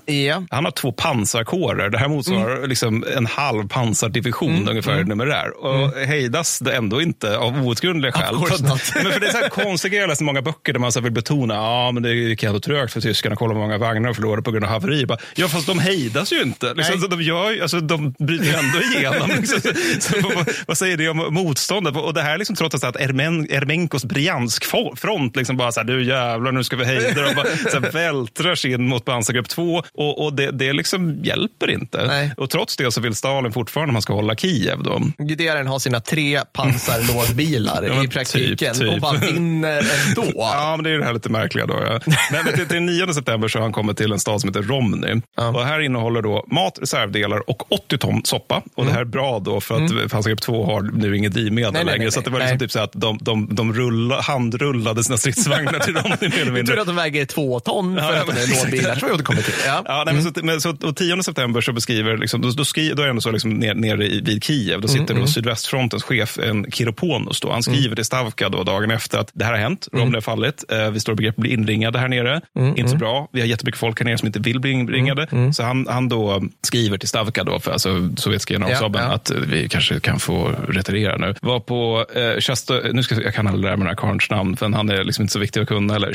[0.50, 1.90] Han har två pansarkår kårer.
[1.90, 2.68] Det här motsvarar mm.
[2.68, 4.68] liksom en halv pansardivision mm.
[4.68, 5.08] ungefär mm.
[5.08, 5.64] numerär.
[5.64, 6.08] Och mm.
[6.08, 8.34] hejdas det ändå inte av outgrundliga skäl.
[8.34, 11.00] Men för det är så här konstiga grejer, jag läst många böcker där man så
[11.00, 13.36] vill betona ja, men det gick ändå trögt för tyskarna.
[13.36, 15.06] Kolla hur många vagnar de förlorade på grund av haveri.
[15.06, 16.74] Bara, ja, fast de hejdas ju inte.
[16.74, 19.30] Liksom, så de, gör, alltså, de bryter ändå igenom.
[19.40, 19.60] liksom,
[20.00, 21.96] så, vad, vad, säger det om motståndet?
[21.96, 26.52] Och det här liksom, trots att Ermen, Ermenkos Briansk-front liksom bara så här, du jävlar,
[26.52, 27.44] nu ska vi hejda dem.
[27.70, 32.06] så här, vältrar sig in mot pansargrupp 2 och, och det, det liksom hjälper inte.
[32.06, 32.32] Nej.
[32.36, 34.82] Och trots det så vill Stalin fortfarande att man ska hålla Kiev.
[34.82, 35.02] Då.
[35.18, 38.94] Guderian har sina tre pansarlådbilar ja, i praktiken typ, typ.
[38.94, 40.32] och bara vinner ändå.
[40.34, 41.66] ja, men det är det här lite märkliga.
[41.66, 42.14] Då, ja.
[42.32, 45.20] men, till, till 9 september så har han kommit till en stad som heter Romny.
[45.36, 45.48] Ja.
[45.48, 48.62] Och här innehåller då mat, reservdelar och 80 ton soppa.
[48.74, 48.86] Och mm.
[48.86, 50.08] det här är bra då för att mm.
[50.08, 51.98] pansargrupp 2 har nu inget drivmedel nej, längre.
[51.98, 55.16] Nej, nej, så det var liksom typ så att de, de, de rulla, handrullade sina
[55.16, 56.16] stridsvagnar till Romny.
[56.20, 56.74] mer eller mindre.
[56.74, 58.96] Tur att de väger två ton för att de är lådbilar.
[58.96, 59.54] tror jag återkommer till.
[59.66, 59.82] Ja.
[59.84, 60.24] Ja, nej, mm.
[60.24, 63.14] men så, men, så, och 10 september så beskriver, liksom, då, då, skri, då är
[63.14, 65.28] det så liksom, nere ner vid Kiev, då sitter mm, då mm.
[65.28, 67.40] sydvästfrontens chef, en Kiroponos.
[67.40, 67.52] Då.
[67.52, 67.96] Han skriver mm.
[67.96, 71.00] till Stavka då, dagen efter att det här har hänt, Romny har fallit, eh, vi
[71.00, 72.40] står i begrepp att bli inringade här nere,
[72.76, 75.52] inte så bra, vi har jättemycket folk här nere som inte vill bli inringade.
[75.52, 79.14] Så han, han då skriver till Stavka, då, för alltså sovjetiska generalstaben, ja, ja.
[79.14, 81.34] att vi kanske kan få retirera nu.
[81.42, 84.56] Var på eh, Chester, nu ska jag kan aldrig lära mig den här karlns namn,
[84.56, 85.94] för han är liksom inte så viktig att kunna.
[85.96, 86.12] Eller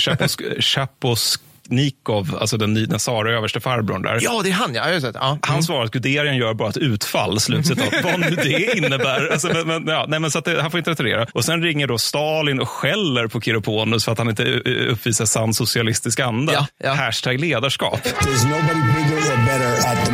[0.61, 4.19] Chaposk, Nikov, alltså den, den Sara överste farbrorn där.
[4.21, 4.73] Ja, det är han.
[4.73, 4.89] Ja.
[4.89, 5.15] Jag sett.
[5.15, 5.27] Ja.
[5.27, 5.39] Mm.
[5.41, 7.93] Han svarar att Guderian gör bara ett utfall, slutcitat.
[8.03, 9.31] Vad nu det innebär.
[9.31, 11.27] Alltså, men, men, ja, nej, men så att det, han får inte retirera.
[11.33, 14.43] Och sen ringer då Stalin och skäller på Kiroponus för att han inte
[14.89, 16.53] uppvisar sann socialistisk anda.
[16.53, 16.93] Ja, ja.
[16.93, 17.99] Hashtag ledarskap.
[18.03, 20.10] There's nobody bigger or better at the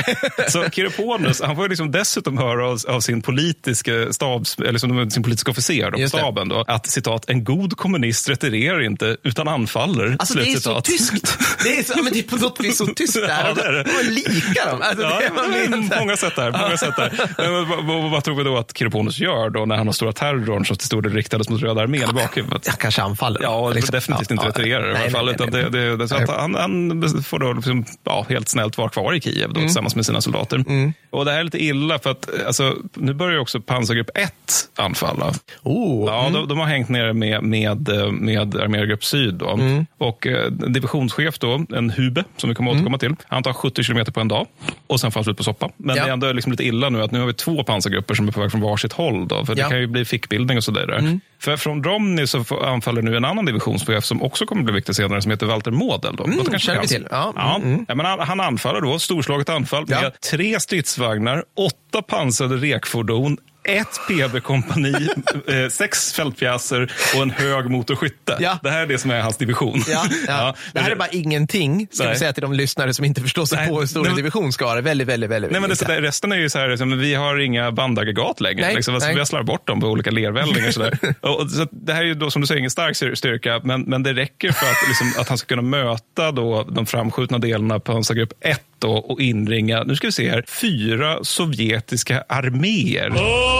[0.48, 5.22] Så Kiroponos, han får liksom dessutom höra av, av sin politiska stabs, eller liksom, sin
[5.22, 10.16] politiska officer då, på staben då, att citat, en god kommunist retirerar inte utan anfaller.
[10.18, 11.38] Alltså det är så tyskt.
[11.64, 13.28] Det är, så, men det är på något vis så tyskt där.
[13.28, 13.92] Ja, det är det.
[13.92, 14.82] Man likar dem.
[14.82, 15.20] Alltså, ja,
[15.52, 16.52] det är många sätt där.
[16.52, 17.12] Många sätt där.
[17.38, 20.12] Men, vad, vad, vad, tror vi då att Kiroponos gör då när han har stora
[20.12, 22.62] terrorn som till stor del riktades mot Röda armén i bakhuvudet?
[22.66, 23.42] Ja, kanske anfaller.
[23.42, 23.92] Ja, liksom.
[23.92, 25.26] definitivt inte retirerar i alla fall.
[25.26, 28.78] Nej, nej, nej, det, det, så att han, han får då liksom, ja, helt snällt
[28.78, 30.64] vara kvar i Kiev då, mm tillsammans med sina soldater.
[30.68, 30.92] Mm.
[31.10, 34.32] Och Det här är lite illa för att alltså, nu börjar också pansargrupp 1
[34.76, 35.32] anfalla.
[35.62, 36.32] Oh, ja, mm.
[36.32, 39.34] de, de, har hängt ner med, med, med armérgrupp Syd.
[39.34, 39.50] Då.
[39.50, 39.86] Mm.
[39.98, 43.82] Och eh, divisionschef, då, en Hube, som vi kommer att återkomma till, han tar 70
[43.82, 44.46] kilometer på en dag
[44.86, 45.70] och sen får han slut på soppa.
[45.76, 46.02] Men ja.
[46.02, 48.32] det är ändå liksom lite illa nu att nu har vi två pansargrupper som är
[48.32, 49.28] på väg från varsitt håll.
[49.28, 49.64] Då, för ja.
[49.64, 50.98] det kan ju bli fickbildning och sådär.
[50.98, 51.20] Mm.
[51.42, 55.22] För från Romney så anfaller nu en annan divisionschef som också kommer bli viktig senare,
[55.22, 56.16] som heter Walter Model.
[56.16, 56.24] Då.
[56.24, 57.06] Mm, känner vi till.
[57.10, 57.32] Ja.
[57.36, 57.56] Ja.
[57.56, 57.84] Mm.
[57.88, 57.94] ja.
[57.94, 64.92] men han, han anfaller då, storslaget anfall med tre stridsvagnar, åtta pansrade rekfordon, ett PB-kompani,
[65.48, 68.36] eh, sex fältpjäser och en hög motorskytte.
[68.40, 68.58] Ja.
[68.62, 69.82] Det här är det som är hans division.
[69.88, 70.18] Ja, ja.
[70.26, 70.54] ja.
[70.72, 73.58] Det här är bara ingenting, ska vi säga till de lyssnare som inte förstår sig
[73.58, 73.68] Nej.
[73.68, 74.80] på hur stor en division ska vara.
[74.80, 75.50] Väldigt, väldigt, väldigt.
[75.50, 78.60] Nej, men det, sådär, resten är ju så här, liksom, vi har inga bandaggregat längre.
[78.60, 78.74] Nej.
[78.74, 80.70] Liksom, alltså, vi har slarvat bort dem på olika lervällingar.
[80.70, 80.98] sådär.
[81.20, 84.02] och, så det här är ju då, som du säger, ingen stark styrka, men, men
[84.02, 87.92] det räcker för att, liksom, att han ska kunna möta då, de framskjutna delarna på
[87.92, 93.10] pansargrupp 1 och inringa, nu ska vi se här, fyra sovjetiska arméer.
[93.10, 93.51] Oh!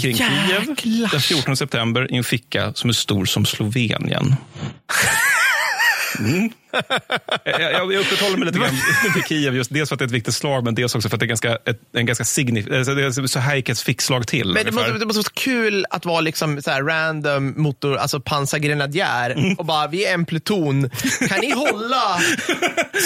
[0.00, 4.34] Kring Kiev den 14 september i en ficka som är stor som Slovenien.
[6.18, 6.50] Mm.
[7.44, 8.70] jag, jag upprätthåller mig lite grann
[9.14, 11.16] vid Kiev, just dels för att det är ett viktigt slag, men dels också för
[11.16, 14.52] att det är ganska, ett, en ganska signif- så Heikets fick slag till.
[14.52, 19.30] Men det måste, det måste, vara kul att vara liksom så random motor, alltså pansargrenadjär
[19.30, 19.54] mm.
[19.54, 20.90] och bara, vi är en pluton.
[21.28, 22.18] Kan ni hålla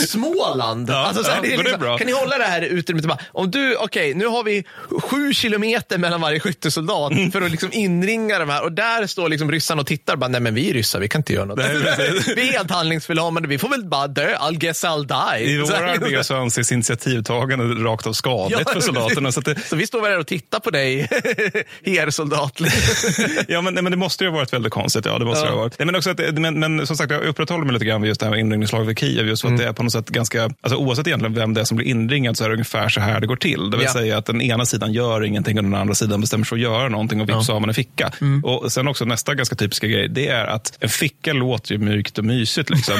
[0.07, 0.91] Småland?
[0.91, 3.05] Ja, alltså, så här, ja, det liksom, det kan ni hålla det här utrymmet?
[3.33, 4.65] Om du, okej, okay, nu har vi
[5.03, 7.33] sju kilometer mellan varje skyttesoldat mm.
[7.33, 10.41] för att liksom inringa de här och där står liksom ryssarna och tittar bara, nej
[10.41, 11.59] men vi är ryssar, vi kan inte göra något.
[11.59, 14.35] Nej, vi är helt handlingsförlamade, vi får väl bara dö.
[14.35, 15.07] I'll guess I'll
[15.39, 15.51] die.
[15.51, 19.33] I vår armé så anses initiativtagande rakt av skadligt ja, för soldaterna.
[19.33, 19.61] Så, det...
[19.65, 21.01] så vi står väl här och tittar på dig,
[21.85, 22.61] hersoldat.
[23.49, 25.07] ja, men, men det måste ju ha varit väldigt konstigt.
[25.07, 25.53] Ja, det måste ja.
[25.53, 25.79] ha varit.
[25.79, 28.21] Nej, men, också att, men, men som sagt, jag upprätthåller mig lite grann vid just
[28.21, 29.27] det här inringningslaget vid Kiev.
[29.27, 29.55] Just för mm.
[29.55, 31.87] att det är på något sätt ganska, alltså, oavsett egentligen vem det är som blir
[31.87, 33.71] inringad så är det ungefär så här det går till.
[33.71, 33.93] Det vill ja.
[33.93, 36.63] säga att den ena sidan gör ingenting och den andra sidan bestämmer sig för att
[36.63, 37.55] göra någonting och vips ja.
[37.55, 38.13] har man en ficka.
[38.21, 38.45] Mm.
[38.45, 42.19] Och sen också nästa ganska typiska grej, det är att en ficka låter ju mjukt
[42.19, 42.71] och mysigt.
[42.71, 42.97] Liksom.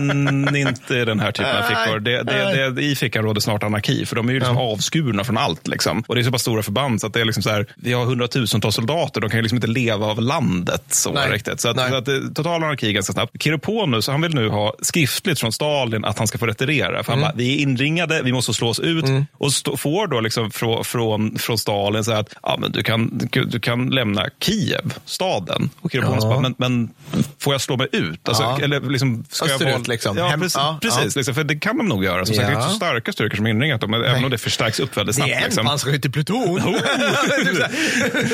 [0.00, 2.00] Men inte den här typen av fickor.
[2.00, 4.62] Det, det, det, I fickan råder snart anarki, för de är ju liksom ja.
[4.62, 5.68] avskurna från allt.
[5.68, 6.04] Liksom.
[6.06, 7.92] Och det är så pass stora förband så att det är liksom så här, vi
[7.92, 11.30] har hundratusentals soldater, de kan ju liksom inte leva av landet så Nej.
[11.30, 11.60] riktigt.
[11.60, 13.42] Så att, så att det, total anarki ganska snabbt.
[13.42, 17.02] Kiroponus, han vill nu ha skriftligt från Stalin att han ska få retirera.
[17.02, 17.22] För mm.
[17.22, 19.04] han bara, vi är inringade, vi måste slås ut.
[19.04, 19.26] Mm.
[19.38, 23.28] Och stå, får då liksom från, från, från Stalin så att ja, men du, kan,
[23.32, 25.70] du, kan lämna Kiev, staden.
[25.80, 26.28] Och Kiroponus ja.
[26.28, 26.90] bara, men, men
[27.38, 28.28] får jag slå mig ut?
[28.28, 28.58] Alltså, ja.
[28.62, 30.16] eller liksom, Österut jag liksom.
[30.16, 30.56] Ja, precis.
[30.56, 32.26] Ja, precis liksom, för det kan de nog göra.
[32.26, 34.80] Som sagt, det är inte så starka styrkor som inringat dem, även om det förstärks
[34.80, 35.30] upp väldigt snabbt.
[35.30, 35.66] Det är en liksom.
[35.66, 36.60] pansarskyttepluton.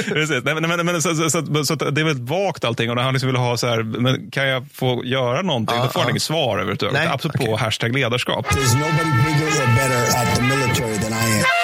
[0.09, 0.45] precis.
[0.45, 2.91] Nej, men, men, men, så, så, så, så, det är väldigt vagt allting.
[2.91, 5.77] Och när han liksom vill ha så här, men kan jag få göra någonting?
[5.77, 7.11] Ja, Då får han inget svar överhuvudtaget.
[7.11, 7.47] Absolut okay.
[7.47, 8.47] på hashtag ledarskap.
[8.47, 11.58] There's nobody bigger or better at the military than I am.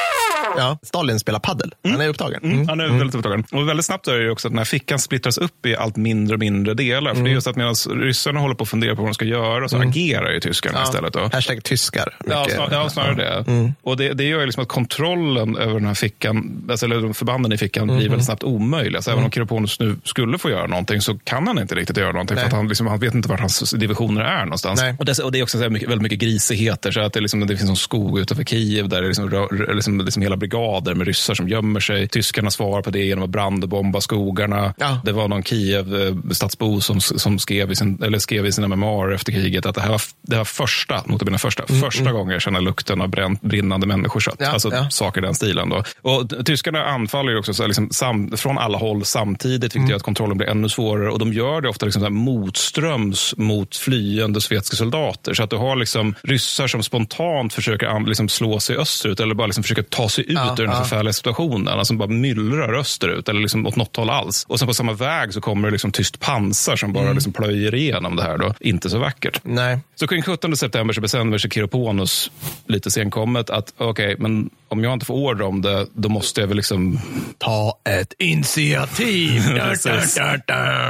[0.57, 1.75] Ja, Stalin spelar paddel.
[1.85, 2.41] Han är upptagen.
[2.43, 2.55] Mm.
[2.55, 2.69] Mm.
[2.69, 3.45] Han är väldigt upptagen.
[3.53, 6.35] Och väldigt snabbt är det också att den här fickan splittras upp i allt mindre
[6.35, 7.15] och mindre delar.
[7.15, 9.25] För det är just att medan ryssarna håller på att fundera på vad de ska
[9.25, 10.85] göra så agerar ju tyskarna ja.
[10.85, 11.13] istället.
[11.13, 11.31] Då.
[11.33, 12.17] Hashtag tyskar.
[12.27, 13.51] Ja, snar, ja, snarare det.
[13.51, 13.73] Mm.
[13.83, 17.53] Och det, det gör ju liksom att kontrollen över den här fickan, alltså, eller förbanden
[17.53, 18.97] i fickan, blir väldigt snabbt omöjlig.
[18.97, 22.13] Alltså, Även om Kiroponos nu skulle få göra någonting så kan han inte riktigt göra
[22.13, 22.37] någonting.
[22.37, 24.83] För att han, liksom, han vet inte var hans divisioner är någonstans.
[24.99, 26.91] Och det, och det, är också så mycket, väldigt mycket grisigheter.
[26.91, 30.23] Så att det, liksom, det finns en skog utanför Kiev där det liksom, liksom, liksom
[30.23, 32.09] hela brigader med ryssar som gömmer sig.
[32.09, 34.75] Tyskarna svarar på det genom att brandbomba skogarna.
[34.79, 35.01] Ja.
[35.05, 39.33] Det var någon Kiev-stadsbo som, som skrev, i sin, eller skrev i sina memoarer efter
[39.33, 42.13] kriget att det här var, det var första, notabene första, mm, första mm.
[42.13, 44.37] gången jag känner lukten av bränt, brinnande människokött.
[44.39, 44.91] Ja, alltså ja.
[44.91, 45.69] saker i den stilen.
[45.69, 45.83] Då.
[46.03, 49.89] Och tyskarna anfaller ju också så liksom, sam, från alla håll samtidigt, vilket mm.
[49.91, 51.11] gör att kontrollen blir ännu svårare.
[51.11, 55.35] Och de gör det ofta liksom så motströms mot flyende sovjetiska soldater.
[55.35, 59.47] Så att du har liksom ryssar som spontant försöker liksom slå sig österut eller bara
[59.47, 61.79] liksom försöker ta sig ut ja, ur den ja besvärliga situationen.
[61.79, 64.45] Alltså bara myllrar österut eller liksom åt något håll alls.
[64.49, 67.15] Och sen på samma väg så kommer det liksom tyst pansar som bara mm.
[67.15, 68.39] liksom plöjer igenom det här.
[68.39, 68.55] Då.
[68.61, 69.41] Inte så vackert.
[69.43, 69.79] Nej.
[69.95, 72.31] Så kring 17 september så bestämmer sig Kiroponos
[72.67, 76.41] lite senkommet att okej, okay, men om jag inte får order om det, då måste
[76.41, 77.01] jag väl liksom...
[77.39, 79.43] Ta ett initiativ.
[79.55, 80.19] precis.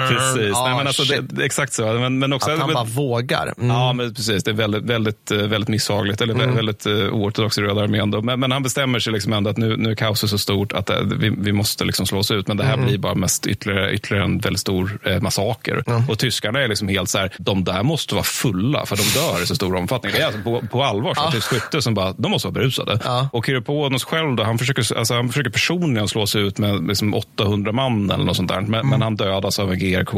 [0.08, 0.54] precis.
[0.54, 1.92] Oh, Nej, men alltså, det, exakt så.
[1.92, 3.54] Men, men också, att han bara vågar.
[3.58, 3.76] Mm.
[3.76, 4.44] Ja, men precis.
[4.44, 6.20] Det är väldigt, väldigt, eh, väldigt misshagligt.
[6.20, 6.54] Eller mm.
[6.54, 8.10] väldigt uh, oortodoxt i Röda armén.
[8.10, 10.90] Men, men, han bestämmer sig liksom ändå att nu, nu är kaoset så stort att
[10.90, 12.48] uh, vi, vi måste liksom slås ut.
[12.48, 12.86] Men det här mm.
[12.86, 15.84] blir bara mest ytterligare, ytterligare en väldigt stor uh, massaker.
[16.08, 19.42] Och tyskarna är liksom helt så här, de där måste vara fulla för de dör
[19.42, 20.12] i så stor omfattning.
[20.12, 21.30] Det är alltså på, på allvar så ja.
[21.30, 22.98] tysk skytte som bara, de måste vara berusade.
[23.04, 23.28] Ja.
[23.32, 27.14] Och Kiroponos själv då, han försöker, alltså, han försöker personligen slå sig ut med liksom
[27.14, 28.60] 800 man eller något sånt där.
[28.60, 28.88] Men, mm.
[28.88, 30.12] men han dödas av en GRK,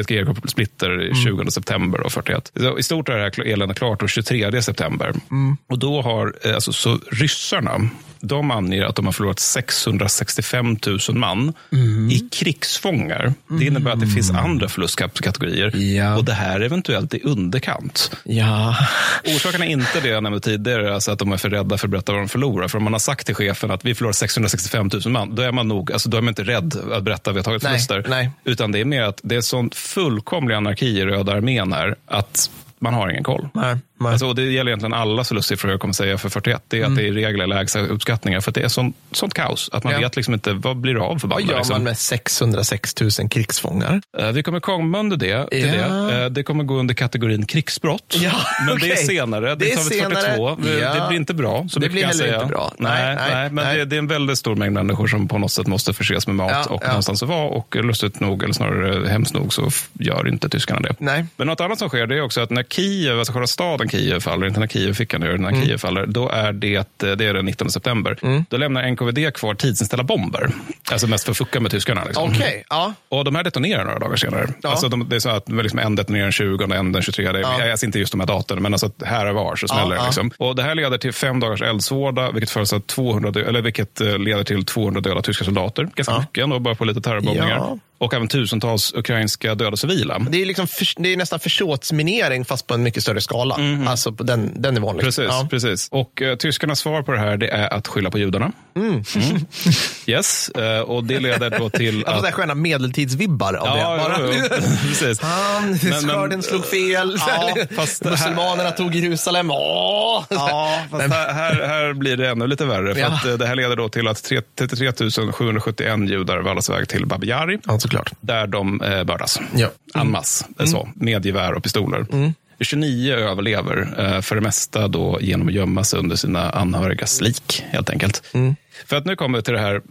[0.00, 1.50] ett GRK-splitter i 20 mm.
[1.50, 2.52] september 41.
[2.56, 5.14] Så I stort är det här eländet klart den 23 september.
[5.30, 5.56] Mm.
[5.68, 7.90] Och då har eh, alltså, så ryssarna
[8.20, 12.10] de anger att de har förlorat 665 000 man mm.
[12.10, 13.34] i krigsfångar.
[13.48, 14.44] Det innebär att det finns mm.
[14.44, 16.16] andra förlustkategorier ja.
[16.16, 18.16] och det här eventuellt i underkant.
[18.24, 18.76] Ja.
[19.24, 21.90] Orsaken är inte det jag nämnde tidigare, alltså att de är för rädda för att
[21.90, 22.68] berätta vad de förlorar.
[22.68, 25.52] För om man har sagt till chefen att vi förlorar 665 000 man, då är
[25.52, 28.06] man nog, alltså då är man inte rädd att berätta att vi har tagit förluster.
[28.08, 28.30] Nej.
[28.44, 32.50] Utan det är mer att det är sån fullkomlig anarki i Röda armén här, att
[32.78, 33.48] man har ingen koll.
[33.54, 33.76] Nej.
[34.08, 36.62] Alltså, det gäller egentligen alla förlustsiffror jag kommer säga för 41.
[36.68, 36.92] Det är mm.
[36.92, 38.40] att det är lägsta uppskattningar.
[38.40, 39.70] För det är sånt, sånt kaos.
[39.72, 40.00] Att man ja.
[40.00, 41.46] vet liksom inte vad blir det av förbanden.
[41.46, 41.74] Vad gör liksom.
[41.74, 44.00] man med 606 000 krigsfångar?
[44.20, 45.50] Uh, vi kommer komma under det.
[45.50, 45.88] Till ja.
[45.88, 46.24] det.
[46.24, 48.16] Uh, det kommer gå under kategorin krigsbrott.
[48.20, 48.32] Ja,
[48.66, 48.88] men okay.
[48.88, 49.48] det är senare.
[49.48, 50.14] Det, det är senare.
[50.14, 50.56] 42.
[50.80, 50.94] Ja.
[50.94, 51.66] Det blir inte bra.
[51.70, 52.34] Så det blir heller säga.
[52.34, 52.72] inte bra.
[52.78, 53.78] Nej, nej, nej men nej.
[53.78, 56.36] Det, det, är en väldigt stor mängd människor som på något sätt måste förses med
[56.36, 57.48] mat och någonstans att vara.
[57.48, 60.94] Och lustigt nog, eller snarare hemskt nog, så gör inte tyskarna det.
[60.98, 61.24] Nej.
[61.36, 64.20] Men något annat som sker det är också att när Kiev, alltså själva staden Kiev
[64.20, 65.62] faller, inte när Kiev-fickan gör, när mm.
[65.62, 68.18] Kiev faller, då är det, det är den 19 september.
[68.22, 68.44] Mm.
[68.48, 70.50] Då lämnar NKVD kvar tidsinställda bomber.
[70.90, 72.04] Alltså mest för att fucka med tyskarna.
[72.04, 72.30] Liksom.
[72.30, 72.94] Okay, ja.
[73.08, 74.48] Och de här detonerar några dagar senare.
[74.62, 74.70] Ja.
[74.70, 77.32] Alltså de, det är så att liksom en detonerar den 20 och en den 23.
[77.32, 77.66] Det, ja.
[77.66, 79.96] Jag ser inte just de här datumen, men alltså här och var så smäller det.
[79.96, 80.30] Ja, liksom.
[80.38, 84.44] Och det här leder till fem dagars eldsvåda, vilket, för 200, eller vilket eh, leder
[84.44, 85.88] till 200 döda tyska soldater.
[85.94, 90.18] Ganska mycket ändå, bara på lite terrorbombningar och även tusentals ukrainska döda civila.
[90.30, 93.54] Det är, liksom för, det är nästan försåtsminering fast på en mycket större skala.
[93.54, 93.88] Mm.
[93.88, 94.96] Alltså på den, den nivån.
[94.96, 95.06] Liksom.
[95.06, 95.48] Precis, ja.
[95.50, 95.88] precis.
[95.90, 98.52] Och uh, tyskarnas svar på det här det är att skylla på judarna.
[98.76, 98.90] Mm.
[98.90, 99.04] Mm.
[100.06, 102.24] Yes, uh, och det leder då till att...
[102.24, 104.02] Jag sköna medeltidsvibbar av ja, det.
[104.02, 104.16] Bara.
[104.20, 104.56] Jo, jo.
[104.88, 105.20] precis.
[105.20, 107.16] Han, skörden slog fel.
[107.26, 108.76] Ja, fast Muselmanerna här...
[108.76, 109.50] tog Jerusalem.
[109.50, 110.24] Åh!
[110.30, 112.94] Ja, fast här, här, här, blir det ännu lite värre.
[112.94, 113.06] För ja.
[113.06, 114.92] att, uh, det här leder då till att 33
[115.32, 117.58] 771 judar vallas väg till Bab Yari.
[117.66, 118.12] Alltså såklart.
[118.20, 119.40] Där de eh, mördas.
[119.54, 119.70] Ja.
[119.94, 120.06] Mm.
[120.06, 120.70] En masse, mm.
[120.70, 122.06] så, med gevär och pistoler.
[122.12, 122.34] Mm.
[122.60, 127.64] 29 överlever, eh, för det mesta då genom att gömma sig under sina anhörigas lik,
[127.70, 128.22] helt enkelt.
[128.32, 128.56] Mm.
[128.86, 129.82] För att nu kommer vi till det här.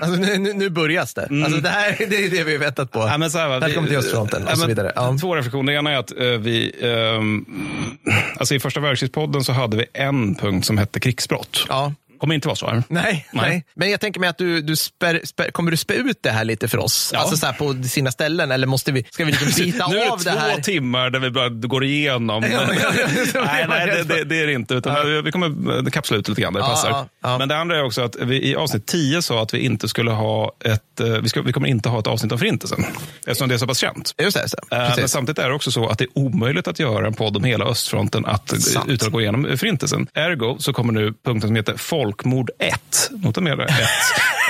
[0.00, 1.28] Alltså, nu, nu, nu börjas det.
[1.44, 2.98] Alltså, det, här, det är det vi har väntat på.
[2.98, 4.92] Ja, men så här, va, vi- till östfronten och ja, så vidare.
[4.96, 5.16] Ja.
[5.20, 5.72] Två reflektioner.
[5.72, 7.44] Det ena är att eh, vi, ehm,
[8.36, 11.66] alltså i första världskrigspodden så hade vi en punkt som hette krigsbrott.
[11.68, 11.92] Ja.
[12.24, 12.82] Kommer inte vara så här.
[12.88, 13.26] Nej, nej.
[13.32, 13.64] Nej.
[13.74, 16.44] men jag tänker mig att du, du spär, spär, kommer du spä ut det här
[16.44, 17.10] lite för oss?
[17.12, 17.18] Ja.
[17.18, 20.10] Alltså så här på sina ställen, eller måste vi, ska vi liksom bita nu är
[20.10, 20.60] av det det två här?
[20.60, 22.44] timmar där vi bara går igenom.
[22.52, 22.90] Ja, ja,
[23.44, 24.74] nej, nej det, det, det är det inte.
[24.74, 27.38] Utan Vi kommer kapsla ut lite grann, det Ja, passar.
[27.38, 30.10] Men det andra är också att vi i avsnitt 10 sa att vi inte skulle
[30.10, 32.84] ha ett, eh, vi, ska, vi kommer inte ha ett avsnitt om förintelsen.
[33.26, 34.14] Eftersom det är så pass känt.
[34.22, 34.56] Just det, så.
[34.70, 37.36] Eh, Men samtidigt är det också så att det är omöjligt att göra en podd
[37.36, 38.52] om hela östfronten att,
[38.86, 40.06] utan att gå igenom förintelsen.
[40.14, 41.76] Ergo så kommer nu punkten som heter
[42.14, 43.10] Folkmord 1.
[43.22, 43.70] Nota med 1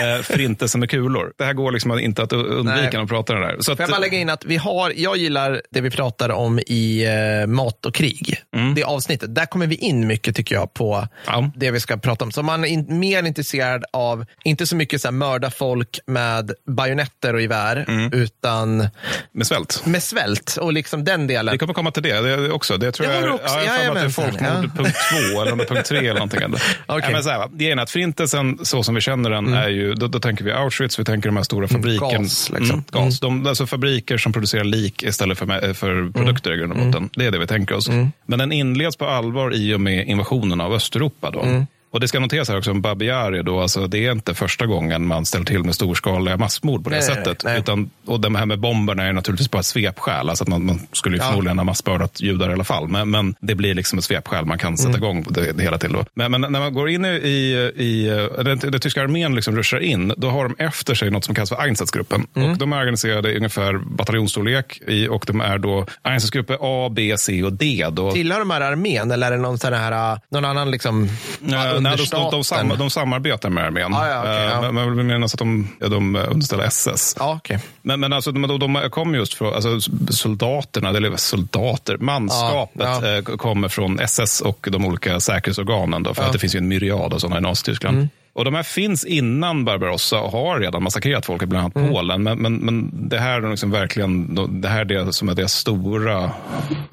[0.00, 1.32] eh, förintelsen med kulor.
[1.38, 3.56] Det här går liksom inte att undvika när man pratar om det här.
[3.60, 6.58] Så att, jag bara lägga in att vi har, jag gillar det vi pratar om
[6.66, 7.04] i
[7.42, 8.36] eh, mat och krig.
[8.76, 9.34] Det avsnittet.
[9.34, 11.08] Där kommer vi in mycket tycker jag på Mm.
[11.26, 11.50] Ja.
[11.56, 12.32] det vi ska prata om.
[12.32, 16.52] Så man är in, mer intresserad av, inte så mycket så här, mörda folk med
[16.66, 18.12] bajonetter och gevär, Mm.
[18.12, 18.88] utan
[19.32, 19.82] med svält.
[19.86, 21.52] med svält och liksom den delen.
[21.52, 22.76] Vi kommer komma till det, det också.
[22.76, 23.44] Det tror jag, det också.
[23.46, 25.86] Ja, jag mig att det är Jajamensan, folkmord punkt två eller om det är punkt
[25.88, 26.42] tre eller någonting.
[26.42, 26.62] Eller.
[26.86, 27.00] Okej.
[27.06, 27.48] ja, men så här, va.
[27.52, 30.52] det är att förintelsen, så som vi känner den, är ju, då, då tänker vi
[30.52, 32.10] Auschwitz, vi tänker de här stora fabrikerna.
[32.10, 32.22] Mm.
[32.22, 32.70] gas, liksom.
[32.70, 33.20] Mm, gas.
[33.20, 37.10] De, alltså fabriker som producerar lik istället för, för produkter i grund och botten.
[37.12, 37.88] Det är det vi tänker oss.
[38.26, 41.30] Men den inleds på allvar i och med invasionen av Östeuropa.
[41.30, 41.66] Då.
[41.94, 44.66] Och det ska noteras här också om Babi Yari, då, alltså det är inte första
[44.66, 47.44] gången man ställer till med storskaliga massmord på det Nej, nej, sättet.
[47.44, 47.58] nej.
[47.58, 50.28] Utan, och det här med bomberna är naturligtvis bara ett svepskäl.
[50.28, 51.28] Alltså att man, man skulle ju Ja.
[51.28, 52.88] förmodligen ha massmördat judar i alla fall.
[52.88, 55.02] Men, men det blir liksom ett svepskäl man kan sätta Mm.
[55.02, 55.92] igång det, det hela till.
[55.92, 56.04] Då.
[56.14, 58.08] Men, men när man går in i, i, i
[58.44, 61.48] den, den tyska armén liksom ruschar in, då har de efter sig något som kallas
[61.48, 62.26] för Einsatzgruppen.
[62.36, 62.50] Mm.
[62.50, 67.14] Och de är organiserade i ungefär bataljonsstorlek i, och de är då Einsatzgrupper A, B,
[67.18, 67.86] C och D.
[67.92, 68.12] Då.
[68.12, 71.08] Tillhör de här armén eller är det någon, sån här, äh, någon annan liksom,
[71.52, 73.94] Eh, nej, de, de, de, sam, de samarbetar med armén.
[73.94, 74.72] Ah, ja, okej, Eh, ja.
[74.72, 77.16] Men, jag vill minnas att de, de underställer SS.
[77.18, 77.58] Ja, okej.
[77.82, 79.80] Men, men alltså, de, de, kommer just från, alltså,
[80.10, 83.16] soldaterna, eller soldater, manskapet Ja, ja.
[83.16, 86.02] Eh, kommer från SS och de olika säkerhetsorganen.
[86.02, 87.96] Då, för att det finns ju en myriad av sådana i Nazityskland.
[87.96, 88.08] Mm.
[88.34, 91.88] Och de här finns innan Barbarossa och har redan massakrerat folk, bland annat Mm.
[91.92, 92.22] Polen.
[92.22, 95.52] Men, men, men det här är liksom verkligen, det här är det som är deras
[95.52, 96.30] stora,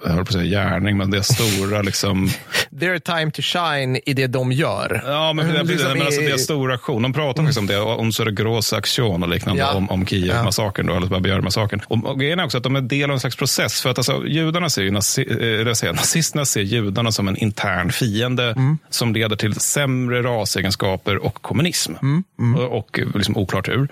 [0.04, 2.30] jag höll på att säga gärning, men deras stora liksom,
[2.80, 5.04] Their time to shine i det de gör.
[5.08, 7.02] Ja, men, Mm, precis, liksom men alltså i- deras stora aktion.
[7.02, 9.74] De pratar faktiskt om det, om gross aktion och liknande, Ja.
[9.74, 11.82] om, om Kiev-massakern, då, eller Babij-massakern.
[11.88, 13.82] Och, och grejen är också att de är del av en slags process.
[13.82, 17.92] För att alltså, judarna ser ju, nazi, eh, säger, nazisterna ser judarna som en intern
[17.92, 18.78] fiende Mm.
[18.90, 21.94] som leder till sämre rasegenskaper och kommunism.
[22.02, 22.56] Mm.
[22.56, 23.88] Och, och liksom oklart hur.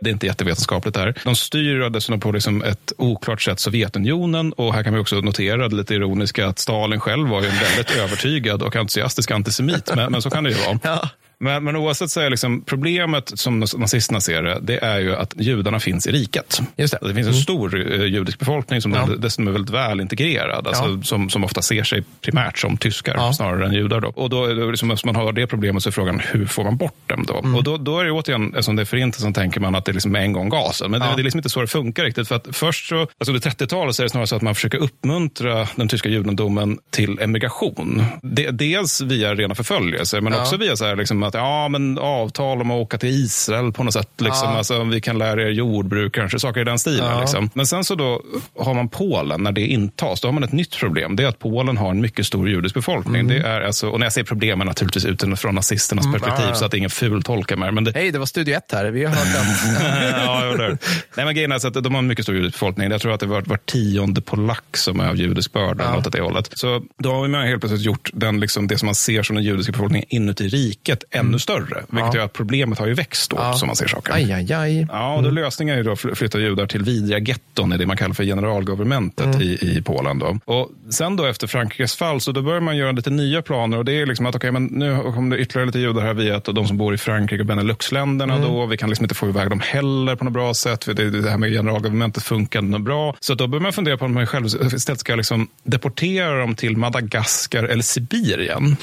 [0.00, 1.14] Det är inte jättevetenskapligt där.
[1.24, 4.52] De styr dessutom på liksom ett oklart sätt Sovjetunionen.
[4.52, 7.90] Och här kan vi också notera det lite ironiska att Stalin själv var en väldigt
[7.96, 9.90] övertygad och entusiastisk antisemit.
[9.96, 10.78] Men, men så kan det ju vara.
[10.82, 11.08] Ja.
[11.44, 15.34] Men, men oavsett så är liksom problemet som nazisterna ser det, det är ju att
[15.36, 16.60] judarna finns i riket.
[16.76, 17.08] Just det.
[17.08, 19.08] det finns en stor eh, judisk befolkning som Ja.
[19.18, 20.66] dessutom är väldigt väl integrerad.
[20.66, 21.02] Alltså, Ja.
[21.02, 23.32] som, som ofta ser sig primärt som tyskar Ja.
[23.32, 24.00] snarare än judar.
[24.00, 24.08] Då.
[24.08, 26.76] Och då, det liksom, eftersom man har det problemet så är frågan, hur får man
[26.76, 27.38] bort dem då?
[27.38, 27.54] Mm.
[27.54, 29.94] Och då, då är det återigen, eftersom det är förintelsen, tänker man att det är
[29.94, 30.90] liksom en gång gasen.
[30.90, 32.28] Men det, det är liksom inte så det funkar riktigt.
[32.28, 34.78] För att först så, alltså under 30-talet så är det snarare så att man försöker
[34.78, 38.04] uppmuntra den tyska judendomen till emigration.
[38.22, 42.60] Det, dels via rena förföljelser, men också via så här, liksom att ja, men avtal
[42.60, 44.10] om att åka till Israel på något sätt.
[44.18, 44.48] Liksom.
[44.50, 44.56] Ja.
[44.58, 47.10] Alltså, vi kan lära er jordbruk, kanske saker i den stilen.
[47.10, 47.20] Ja.
[47.20, 47.50] Liksom.
[47.54, 48.22] Men sen så då
[48.58, 51.16] har man Polen, när det intas, då har man ett nytt problem.
[51.16, 53.28] Det är att Polen har en mycket stor judisk befolkning.
[53.28, 56.42] Det är alltså, och när jag säger problemen naturligtvis utifrån nazisternas perspektiv, Mm.
[56.44, 56.54] ja, ja.
[56.54, 57.72] så att ingen fultolkar mig.
[57.72, 58.84] Men det, Hej, det var Studio 1 här.
[58.90, 60.64] Vi har hört den.
[60.70, 60.76] ja.
[61.16, 62.90] Nej, men grejen är så att de har en mycket stor judisk befolkning.
[62.90, 65.84] Jag tror att det var var tionde polack som är av judisk börda.
[65.84, 65.92] Ja.
[65.94, 66.50] Något åt det hållet.
[66.54, 69.44] Så då har man helt plötsligt gjort den, liksom, det som man ser som den
[69.44, 71.82] judiska befolkningen inuti riket ännu större.
[71.88, 73.48] Vilket gör att problemet har ju växt då, Mm.
[73.48, 73.54] Ja.
[73.56, 74.14] som man ser saken.
[74.14, 74.86] Aj, aj, aj.
[74.92, 77.76] Ja, och då lösningen är ju då att fly- flytta judar till vidriga getton i
[77.76, 80.18] det man kallar för generalgovernmentet i, i Polen.
[80.18, 80.38] Då.
[80.44, 83.84] Och sen då efter Frankrikes fall så då börjar man göra lite nya planer och
[83.84, 86.44] det är liksom att okej, men nu kommer det ytterligare lite judar här via att
[86.44, 89.60] de som bor i Frankrike och Beneluxländerna då, vi kan liksom inte få iväg dem
[89.60, 93.16] heller på något bra sätt, för det, det här med generalgovernmentet funkar inte bra.
[93.20, 96.76] Så då börjar man fundera på om man själv istället ska liksom deportera dem till
[96.76, 98.76] Madagaskar eller Sibirien.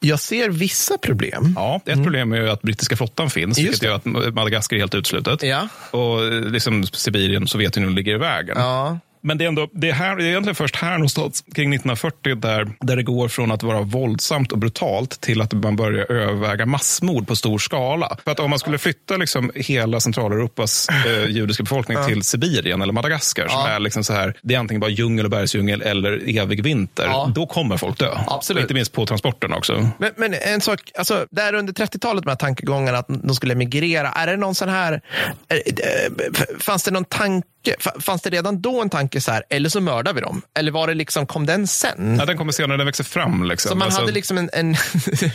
[0.00, 1.52] Jag ser vissa problem.
[1.56, 3.66] Ja, ett problem är ju att brittiska flottan finns, Mm.
[3.66, 5.42] Just vilket gör att Madagaskar är helt utslutet.
[5.42, 5.68] Ja.
[5.90, 8.56] Och eh, liksom Sibirien, Sovjetunionen ligger i vägen.
[8.58, 8.98] Ja.
[9.26, 12.34] Men det är, ändå, det, är här, det är egentligen först här någonstans kring 1940
[12.34, 16.66] där, där det går från att vara våldsamt och brutalt till att man börjar överväga
[16.66, 18.16] massmord på stor skala.
[18.24, 22.92] För att om man skulle flytta liksom hela Centraleuropas eh, judiska befolkning till Sibirien eller
[22.92, 26.62] Madagaskar, som är liksom så här, det är antingen bara djungel och bergsdjungel eller evig
[26.62, 28.18] vinter, då kommer folk dö.
[28.26, 28.62] Absolut.
[28.62, 29.88] Inte minst på transporterna också.
[29.98, 34.26] Men, men en sak, alltså, där under 30-talet med tankegångarna att de skulle emigrera, är
[34.26, 35.00] det någon sån här,
[35.48, 37.46] är, eh, fanns det någon tanke,
[37.78, 40.42] fa- fanns det redan då en tanke så här, eller så mördar vi dem?
[40.58, 42.16] Eller var det liksom, kom den sen?
[42.20, 43.44] Ja, den kommer senare, den växer fram.
[43.44, 43.68] Liksom.
[43.68, 44.76] Så man Alltså- hade liksom en, en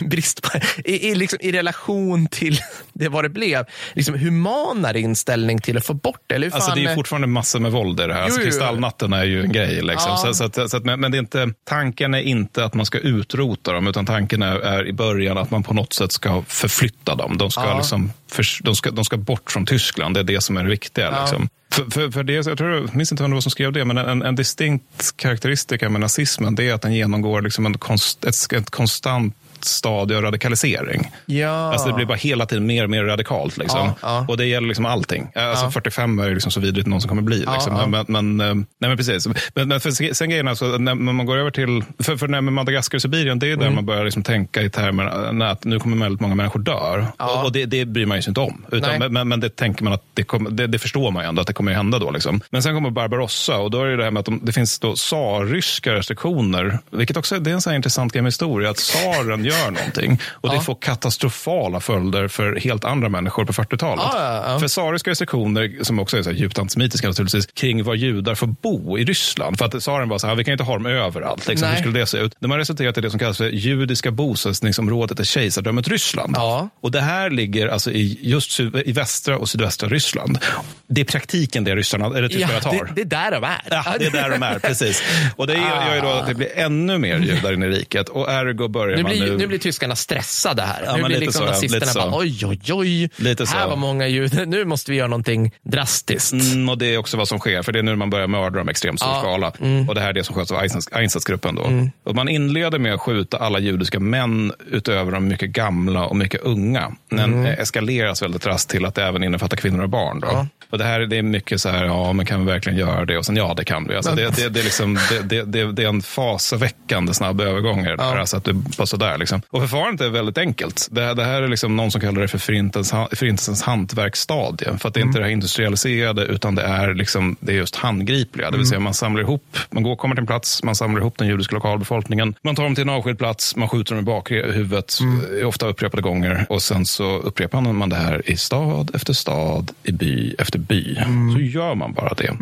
[0.08, 2.60] brist på, i, i, liksom, i relation till
[2.92, 3.64] det vad det blev,
[3.94, 6.34] liksom humanare inställning till att få bort det?
[6.34, 8.22] Eller hur Alltså det är fortfarande massor med våld i det här.
[8.22, 8.50] Alltså Jo, jo.
[8.50, 9.82] kristallnatten är ju en grej.
[9.82, 10.10] Liksom.
[10.10, 10.16] Ja.
[10.16, 12.86] Så, så att, så att, men, men det är inte, tanken är inte att man
[12.86, 16.42] ska utrota dem, utan tanken är, är i början att man på något sätt ska
[16.48, 17.38] förflytta dem.
[17.38, 17.76] De ska, Ja.
[17.76, 20.70] liksom, förs- de ska, de ska bort från Tyskland, det är det som är det
[20.70, 21.04] viktiga.
[21.04, 21.20] Ja.
[21.20, 21.48] Liksom.
[21.72, 23.84] För, för, för det, jag, tror, jag minns inte vem det var som skrev det,
[23.84, 28.24] men en, en distinkt karaktäristika med nazismen det är att den genomgår liksom en konst,
[28.24, 31.10] ett, ett konstant stadie av radikalisering.
[31.26, 31.48] Ja.
[31.72, 33.56] Alltså det blir bara hela tiden mer och mer radikalt.
[33.56, 33.80] Liksom.
[33.80, 34.24] Ja, ja.
[34.28, 35.22] Och det gäller liksom allting.
[35.34, 35.70] Alltså Ja.
[35.70, 37.38] 45 är liksom så vidrigt någon som kommer bli.
[37.38, 37.90] Liksom.
[37.90, 39.26] Men, men, eh, nej, men precis.
[39.54, 42.98] Men, men för, sen grejen alltså, när man går över till, för, för när Madagaskar
[42.98, 43.74] och Sibirien, det är där Mm.
[43.74, 47.06] man börjar liksom tänka i termer att nu kommer väldigt många människor dör.
[47.18, 48.64] Och, och det, det bryr man ju sig inte om.
[48.72, 51.40] Utan, men, men- det tänker man att det, kommer, det, det förstår man ju ändå
[51.40, 52.10] att det kommer att hända då.
[52.10, 52.40] Liksom.
[52.50, 54.78] Men sen kommer Barbarossa och då är det det här med att de, det finns
[54.78, 56.78] då tsarryska restriktioner.
[56.90, 60.20] Vilket också det är en så här intressant grej med historia, att tsaren gör någonting.
[60.30, 64.04] Och det får katastrofala följder för helt andra människor på 40-talet.
[64.12, 64.58] Ja, ja, ja.
[64.58, 68.46] För tsariska restriktioner, som också är så här djupt antisemitiska naturligtvis, kring var judar får
[68.46, 69.58] bo i Ryssland.
[69.58, 71.48] För att tsaren var så här, vi kan inte ha dem överallt.
[71.48, 71.68] Liksom.
[71.68, 72.36] Hur skulle det se ut?
[72.40, 76.34] De har resulterat i det som kallas för judiska bosättningsområdet i kejsardömet Ryssland.
[76.36, 76.68] Ja.
[76.80, 80.38] Och det här ligger alltså i just i västra och sydvästra Ryssland.
[80.86, 82.84] Det är praktiken det ryssarna, eller tyskarna ja, tar.
[82.84, 83.62] det, det är där de är.
[83.70, 85.02] Ja, det är där de är, precis.
[85.36, 88.08] Och det gör ju då att det blir ännu mer judar inne i riket.
[88.08, 89.41] Och ergo börjar man nu...
[89.42, 90.82] nu blir tyskarna stressade här.
[90.86, 91.50] Ja, nu blir liksom så, ja.
[91.50, 93.10] nazisterna bara oj, oj, oj.
[93.16, 93.68] Lite här så.
[93.68, 94.46] var många judar.
[94.52, 96.32] Nu måste vi göra någonting drastiskt.
[96.32, 98.58] Mm, och det är också vad som sker, för det är nu man börjar mörda
[98.58, 99.20] dem i extremt stor Ja.
[99.20, 99.52] skala.
[99.88, 101.54] Och det här är det som sköts av Einsatz- Einsatzgruppen.
[101.54, 101.88] Då.
[102.04, 106.40] Och man inleder med att skjuta alla judiska män utöver de mycket gamla och mycket
[106.40, 106.92] unga.
[107.10, 110.20] Men eh, eskaleras väldigt raskt till att det även innefattar kvinnor och barn.
[110.20, 110.46] Då.
[110.70, 113.18] Och det här det är mycket så här, ja men kan vi verkligen göra det?
[113.18, 113.96] Och sen ja, det kan vi.
[113.96, 117.80] Alltså, det, det, det, är liksom, det, det, det, är en fasaväckande snabb övergång.
[117.80, 119.31] i det Där, alltså att det bara sådär, liksom.
[119.50, 120.88] Och förfarandet är väldigt enkelt.
[120.90, 124.78] Det, här- det här är liksom någon som kallar det för förintelsens, förintelsens hantverksstadie.
[124.78, 127.76] För att det är inte det här industrialiserade, utan det är, liksom, det är just
[127.76, 128.50] handgripliga.
[128.50, 131.18] Det vill säga man samlar ihop, man går, kommer till en plats, man samlar ihop
[131.18, 132.34] den judiska lokalbefolkningen.
[132.42, 135.46] Man tar dem till en avskild plats, man skjuter dem i bakhuvudet, mm.
[135.46, 136.46] ofta upprepade gånger.
[136.48, 140.94] Och sen så upprepar man det här i stad efter stad, i by efter by.
[141.34, 142.36] Så gör man bara det.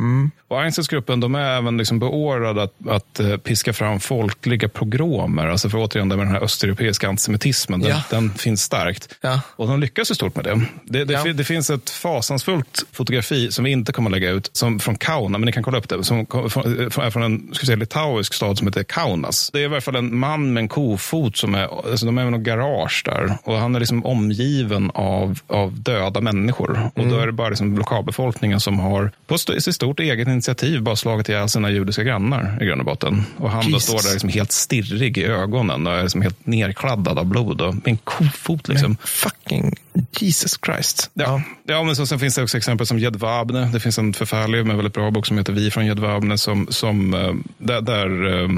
[0.49, 5.47] Och Einsatzgruppen, de är även liksom beordrade att, att eh, piska fram folkliga pogromer.
[5.47, 8.03] Alltså för återigen, det med den här östeuropeiska antisemitismen, den, Ja.
[8.11, 9.09] den finns starkt.
[9.21, 9.41] Ja.
[9.57, 10.61] Och de lyckas ju stort med det.
[10.85, 11.33] Det, det, Ja.
[11.33, 15.39] det finns ett fasansfullt fotografi som vi inte kommer att lägga ut, som från Kauna,
[15.39, 18.59] men ni kan kolla upp det, som från, är från en ska säga, litauisk stad
[18.59, 19.51] som heter Kaunas.
[19.53, 22.27] Det är i alla fall en man med en kofot som är, alltså de är
[22.27, 23.39] i något garage där.
[23.45, 26.91] Och han är liksom omgiven av, av döda människor.
[26.95, 30.97] Och då är det bara liksom lokalbefolkningen som har på sitt stort eget initiativ bara
[30.97, 33.25] slagit ihjäl sina judiska grannar i grund och botten.
[33.37, 37.25] Och han står där liksom helt stirrig i ögonen och är liksom helt nerkladdad av
[37.27, 38.69] blod och med en kofot.
[38.69, 38.97] Liksom.
[39.05, 39.75] Fucking
[40.19, 41.11] Jesus Christ.
[41.15, 41.43] Ja.
[41.67, 41.83] Ja.
[41.83, 43.71] men så, sen finns det också exempel som Jedwabne.
[43.73, 46.39] Det finns en förfärlig men väldigt bra bok som heter Vi från Jedwabne.
[46.39, 48.49] Som, som, eh, där, där, eh,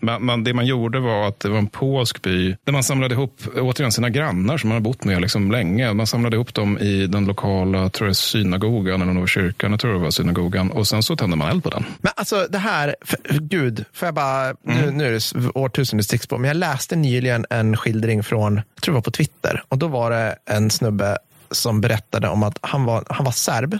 [0.00, 3.14] man, man, det man gjorde var att det var en polsk by där man samlade
[3.14, 5.92] ihop återigen sina grannar som man har bott med liksom länge.
[5.92, 9.70] Man samlade ihop dem i den lokala tror jag, synagogan eller någon kyrkan.
[9.70, 10.70] Jag tror det var synagogan.
[10.70, 11.84] Och sen så tände man eld på den.
[11.98, 16.38] Men alltså det här, för, gud, får jag bara, nu, nu är det årtusende stickspår,
[16.38, 19.88] men jag läste nyligen en skildring från, jag tror det var på Twitter, och då
[19.88, 21.18] var det en snubbe
[21.50, 23.78] som berättade om att han var, han var serb.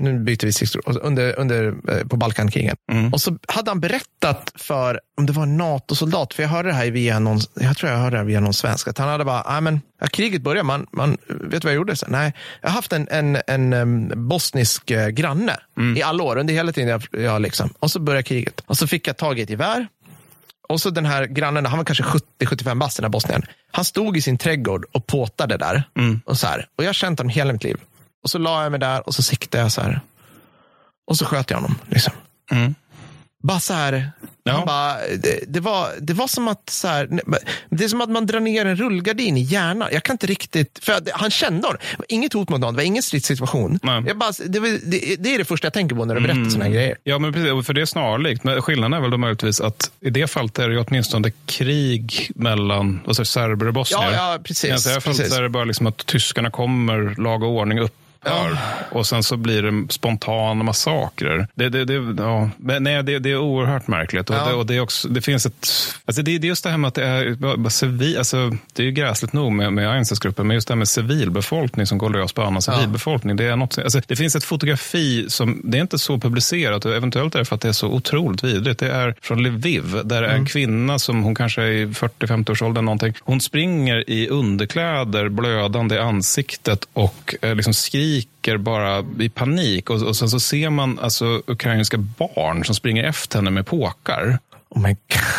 [0.00, 2.76] Nu byter vi så Under, under, eh, på Balkankrigen.
[3.12, 6.74] Och så hade han berättat för, om det var en NATO-soldat, för jag hörde det
[6.74, 9.24] här via någon, jag tror jag hörde det här via någon svensk, att han hade
[9.24, 11.96] bara, men, ja, kriget börjar, man, man, vet du vad jag gjorde?
[11.96, 15.56] Så, nej, jag har haft en, en, en em, bosnisk eh, granne
[15.96, 18.60] i alla år, under hela tiden jag, jag liksom, och så började kriget.
[18.66, 19.86] Och så fick jag tag i ett gevär,
[20.68, 22.04] och så den här grannen, han var kanske
[22.40, 23.42] 70-75 bast den här bosnien.
[23.70, 25.82] Han stod i sin trädgård och påtade där.
[26.24, 26.66] Och, så här.
[26.76, 27.76] och jag har känt honom hela mitt liv.
[28.22, 30.00] Och så la jag mig där och så siktade jag så här.
[31.06, 31.74] Och så sköt jag honom.
[31.88, 32.12] Liksom.
[33.42, 34.10] Bara så här,
[34.42, 34.64] Ja.
[34.66, 37.20] bara, det, det, var, det var som att så här,
[37.70, 39.88] det är som att man drar ner en rullgardin i hjärnan.
[39.92, 41.80] Jag kan inte riktigt, för att han kände honom.
[41.90, 43.78] Det var inget hot mot någon, det var ingen stridssituation.
[44.06, 46.64] Jag bara, det, det, det är det första jag tänker på när du berättar såna
[46.64, 46.96] här grejer.
[47.04, 48.44] Ja, men precis, för det är snarlikt.
[48.44, 53.00] Men skillnaden är väl då möjligtvis att i det fallet är det åtminstone krig mellan
[53.06, 54.12] alltså, serber och bosnier.
[54.12, 55.38] Ja, ja, precis, I det här fallet precis.
[55.38, 57.94] är det bara liksom att tyskarna kommer, lag och ordning upp.
[58.90, 61.48] Och sen så blir det spontana massakrer.
[61.54, 62.50] Det, det, det, ja.
[62.56, 64.30] Men nej, det, det är oerhört märkligt.
[64.30, 64.48] Och Ja.
[64.48, 65.68] det, och det, är också, det finns ett...
[66.04, 68.18] Alltså det, det är just det här med att det är civil...
[68.18, 71.86] Alltså det är ju gräsligt nog med, med Einsatzgruppen, men just det här med civilbefolkning
[71.86, 73.36] som går lös på annan civilbefolkning.
[73.36, 76.94] Det, är något, alltså det finns ett fotografi som, det är inte så publicerat och
[76.94, 78.80] eventuellt är det för att det är så otroligt vidrigt.
[78.80, 82.50] Det är från Lviv, där det är en kvinna som hon kanske är i 40-50
[82.50, 83.14] års ålder någonting.
[83.20, 87.74] Hon springer i underkläder, blödande i ansiktet och eh, liksom
[88.20, 89.90] skriker bara i panik.
[89.90, 94.38] Och, och sen så ser man alltså ukrainska barn som springer efter henne med påkar.
[94.70, 94.90] Oh.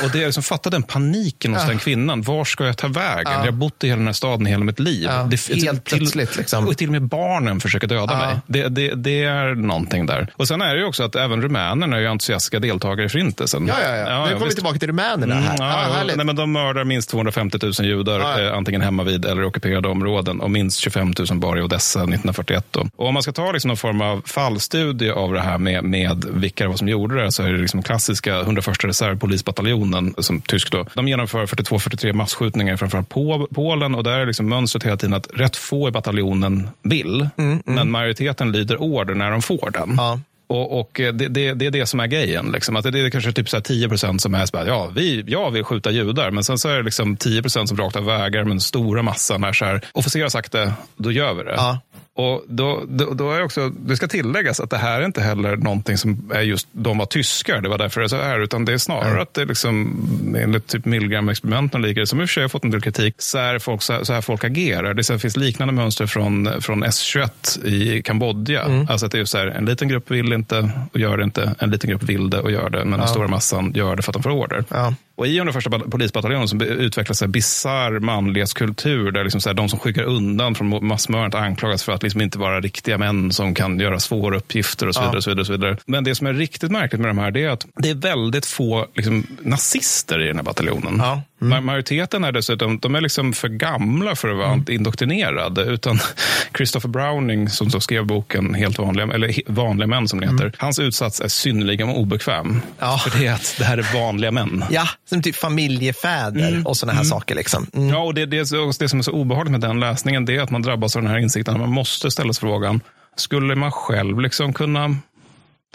[0.03, 2.21] Och det är liksom, fatta den paniken hos den kvinnan.
[2.21, 3.31] Var ska jag ta vägen?
[3.33, 5.03] Jag har bott i hela den här staden hela mitt liv.
[5.03, 5.29] Ja,
[5.63, 6.67] helt plötsligt, liksom.
[6.67, 8.27] Och till och med barnen försöker döda Ja.
[8.27, 8.35] mig.
[8.47, 10.27] Det, det, det är någonting där.
[10.35, 13.67] Och sen är det ju också att även rumänerna är entusiastiska deltagare i förintelsen.
[13.67, 14.25] Ja, ja, ja.
[14.25, 15.57] nu kommer vi tillbaka till rumänerna Mm, här.
[15.57, 18.47] ja, ja, nej, men de mördar minst 250 000 judar, Ja, ja.
[18.47, 20.41] eh, antingen hemma vid eller ockuperade områden.
[20.41, 22.65] Och minst 25 000 bara i Odessa 1941.
[22.71, 22.87] Då.
[22.95, 26.25] Och om man ska ta liksom någon form av fallstudie av det här med, med
[26.29, 30.71] vilka det var som gjorde det, så är det liksom klassiska 101 reservpolisbataljonen, som tysk
[30.71, 30.85] då.
[30.93, 33.95] De genomför 42-43 massskjutningar framförallt på Polen.
[33.95, 37.29] Och där är liksom mönstret hela tiden att rätt få i bataljonen vill,
[37.65, 39.95] men majoriteten lyder order när de får den.
[39.97, 40.19] Ja.
[40.47, 42.51] Och, och det, det, det är det som är grejen.
[42.51, 42.75] Liksom.
[42.75, 45.23] Att det är kanske typ så här 10 procent som är så här, ja, vi,
[45.27, 46.31] jag vill skjuta judar.
[46.31, 48.43] Men sen så är det liksom 10 procent som rakt av vägar.
[48.43, 51.53] Men stora massan är så här, officer har sagt det, då gör vi det.
[51.57, 51.79] Ja.
[52.13, 55.57] Och då, då, då är också, det ska tilläggas att det här är inte heller
[55.57, 58.39] någonting som är just, de var tyskar, det var därför det är så här.
[58.39, 62.23] Utan det är snarare att det är liksom, enligt typ Milgram-experimenten och liknande, som i
[62.23, 64.21] och för sig har fått en del kritik, så är folk, så, här, så här
[64.21, 64.93] folk agerar.
[64.93, 68.85] Det så finns liknande mönster från, från S21 i Kambodja.
[68.89, 71.55] Alltså att det är så här, en liten grupp vill inte och gör det inte.
[71.59, 72.85] En liten grupp vill det och gör det.
[72.85, 74.63] Men den stora massan gör det för att de får order.
[74.69, 74.93] Ja.
[75.19, 79.69] Och i den första polisbataljonen så utvecklas en bisarr manlighetskultur där liksom så här, de
[79.69, 83.79] som skyggar undan från massmördandet anklagas för att liksom inte vara riktiga män som kan
[83.79, 85.17] göra svåra uppgifter och så vidare.
[85.17, 85.77] Och så vidare, och så vidare.
[85.85, 88.45] Men det som är riktigt märkligt med de här det är att det är väldigt
[88.45, 90.95] få liksom, nazister i den här bataljonen.
[90.97, 91.21] Ja.
[91.39, 95.61] Ma- Majoriteten är dessutom de är liksom för gamla för att vara indoktrinerade.
[95.63, 95.99] Utan
[96.57, 100.53] Christopher Browning som skrev boken Helt vanliga, eller vanliga män som det heter.
[100.57, 102.61] Hans utsats är synnerligen obekväm.
[102.79, 102.97] Ja.
[102.97, 104.65] För det är att det här är vanliga män.
[104.71, 107.35] ja, som typ familjefäder och såna här saker.
[107.35, 107.67] Liksom.
[107.73, 107.89] Mm.
[107.89, 108.37] Ja, och det, det,
[108.79, 111.11] det som är så obehagligt med den läsningen det är att man drabbas av den
[111.11, 111.59] här insikten.
[111.59, 112.81] Man måste ställa sig frågan,
[113.15, 114.95] skulle man själv liksom kunna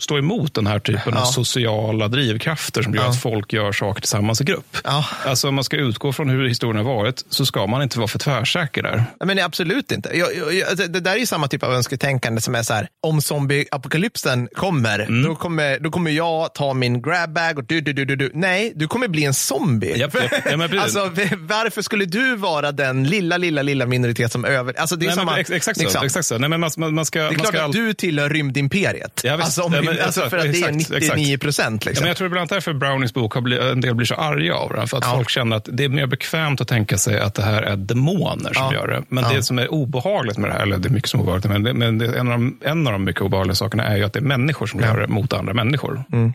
[0.01, 1.21] stå emot den här typen Ja.
[1.21, 4.77] av sociala drivkrafter som gör att folk gör saker tillsammans i grupp?
[4.85, 5.05] Ja.
[5.27, 8.09] Alltså om man ska utgå från hur historien har varit så ska man inte vara
[8.09, 9.05] för tvärsäker där.
[9.25, 10.11] Men absolut inte.
[10.19, 12.89] Jag, jag, jag, det där är ju samma typ av önsketänkande som är så här,
[13.03, 15.23] om zombieapokalypsen kommer, Mm.
[15.23, 18.31] då kommer, då kommer jag ta min grabbag och du, du, du, du, du.
[18.35, 19.99] Nej, du kommer bli en zombie.
[19.99, 20.33] Japp, japp.
[20.51, 24.81] Ja, men alltså, varför skulle du vara den lilla, lilla, lilla minoritet som över...
[24.81, 26.07] Alltså, det är Nej, men samma, ex- exakt, så, liksom.
[26.07, 26.39] exakt så.
[26.39, 28.29] Nej, men man, man, man ska, Det är man klart ska att all- du tillhör
[28.31, 29.21] rymdimperiet.
[29.25, 29.45] Ja, visst.
[29.47, 31.17] alltså, om, Ja, men alltså, exakt, för att det är exakt, exakt.
[31.19, 31.85] 99 procent.
[31.85, 32.03] Ja, Liksom.
[32.03, 34.55] men jag tror bland annat därför Brownings bok har blivit, en del blir så arga
[34.55, 34.89] av den.
[34.89, 35.13] För att Ja.
[35.17, 38.53] folk känner att det är mer bekvämt att tänka sig att det här är demoner
[38.55, 38.75] som Ja.
[38.75, 39.03] gör det.
[39.09, 39.31] Men Ja.
[39.37, 41.63] det som är obehagligt med det här, eller det är mycket som är obehagligt, men,
[41.63, 44.13] det, men det, en, av de, en av de mycket obehagliga sakerna är ju att
[44.13, 46.05] det är människor som gör det mot andra människor.
[46.13, 46.33] Mm.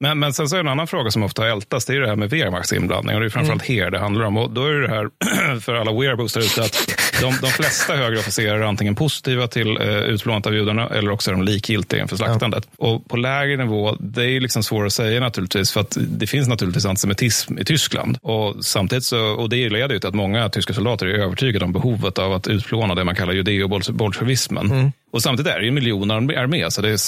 [0.00, 2.16] Men, men sen så är en annan fråga som ofta ältas, det är det här
[2.16, 3.14] med Wehrmachts inblandning.
[3.16, 3.82] Och det är framförallt Mm.
[3.84, 4.36] här det handlar om.
[4.36, 5.08] Och då är det här,
[5.60, 6.88] för alla wearbos där ute, att
[7.20, 11.30] de, de flesta högre officerare är antingen positiva till eh, utplånandet av judarna eller också
[11.30, 12.68] är de likgiltiga inför slaktandet.
[12.76, 16.48] Och på lägre nivå, det är liksom svårt att säga naturligtvis, för att det finns
[16.48, 18.18] naturligtvis antisemitism i Tyskland.
[18.22, 21.72] Och samtidigt så, och det leder ju till att många tyska soldater är övertygade om
[21.72, 24.70] behovet av att utplåna det man kallar judeo-bolsjevismen.
[24.70, 24.92] Mm.
[25.12, 26.98] Och samtidigt är det ju miljoner armé, så det är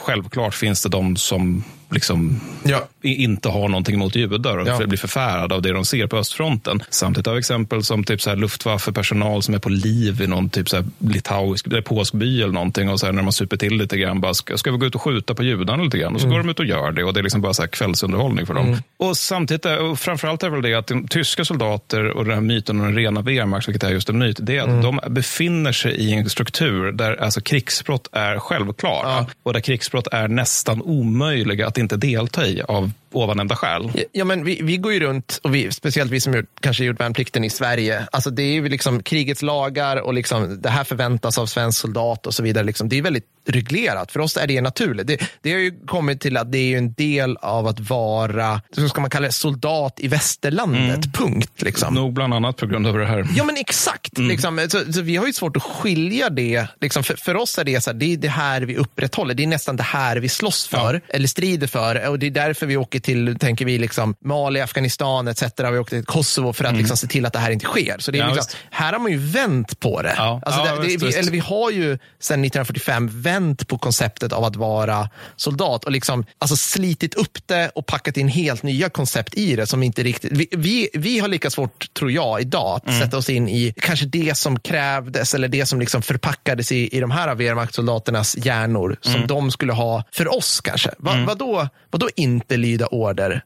[0.00, 2.88] självklart finns det de som liksom Ja.
[3.02, 4.86] inte har någonting emot judar och Ja.
[4.86, 6.82] blir förfärade av det de ser på östfronten.
[6.90, 10.48] Samtidigt har vi exempel som typ så här Luftwaffe-personal som är på liv i någon
[10.50, 13.56] typ så här litauisk, eller polsk by eller någonting och så här när man super
[13.56, 16.14] till lite grann, bara, ska, ska vi gå ut och skjuta på judarna lite grann?
[16.14, 16.36] Och så Mm.
[16.38, 18.54] går de ut och gör det och det är liksom bara så här kvällsunderhållning för
[18.54, 18.76] dem.
[18.96, 22.80] Och samtidigt, och framförallt är väl det att de tyska soldater och den här myten
[22.80, 24.82] om den rena Wehrmacht, vilket är just en myt, det är att Mm.
[24.82, 30.28] de befinner sig i en struktur där alltså krigsbrott är självklara och där krigsbrott är
[30.28, 33.92] nästan omöjliga att inte delta i av ovannämnda skäl.
[34.12, 37.00] Ja, men vi, vi går ju runt, och vi, speciellt vi som gjort, kanske gjort
[37.00, 38.06] värnplikten i Sverige.
[38.12, 42.26] Alltså det är ju liksom krigets lagar och liksom, det här förväntas av svensk soldat
[42.26, 42.64] och så vidare.
[42.64, 44.12] Liksom, det är väldigt reglerat.
[44.12, 45.06] För oss är det naturligt.
[45.06, 48.88] Det, det har ju kommit till att det är en del av att vara, så
[48.88, 51.12] ska man kalla det, soldat i västerlandet.
[51.12, 51.62] Punkt.
[51.62, 51.94] Liksom.
[51.94, 53.26] Nog bland annat på grund av det här.
[53.36, 54.18] Ja, men exakt.
[54.18, 56.66] Liksom, så, så vi har ju svårt att skilja det.
[56.80, 59.34] Liksom, för, för oss är det så här, det är det här vi upprätthåller.
[59.34, 62.08] Det är nästan det här vi slåss för, eller strider för.
[62.08, 65.42] Och det är därför vi åker till, tänker vi, liksom, Mali, Afghanistan etc.
[65.58, 67.96] Vi åker till Kosovo för att liksom, se till att det här inte sker.
[67.98, 70.14] Så det är Ja, liksom, här har man ju vänt på det.
[70.16, 70.40] Ja.
[70.46, 74.32] Alltså, Ja, det, det visst, vi, eller vi har ju sedan 1945 vänt på konceptet
[74.32, 78.88] av att vara soldat och liksom, alltså, slitit upp det och packat in helt nya
[78.90, 80.32] koncept i det som inte riktigt...
[80.32, 83.00] Vi, vi, vi har lika svårt, tror jag, idag att Mm.
[83.00, 87.00] sätta oss in i kanske det som krävdes eller det som liksom förpackades i, i
[87.00, 89.26] de här Wehrmachtsoldaternas hjärnor som Mm.
[89.26, 90.90] de skulle ha för oss kanske.
[90.98, 93.42] Va, vadå, vadå inte lyda order?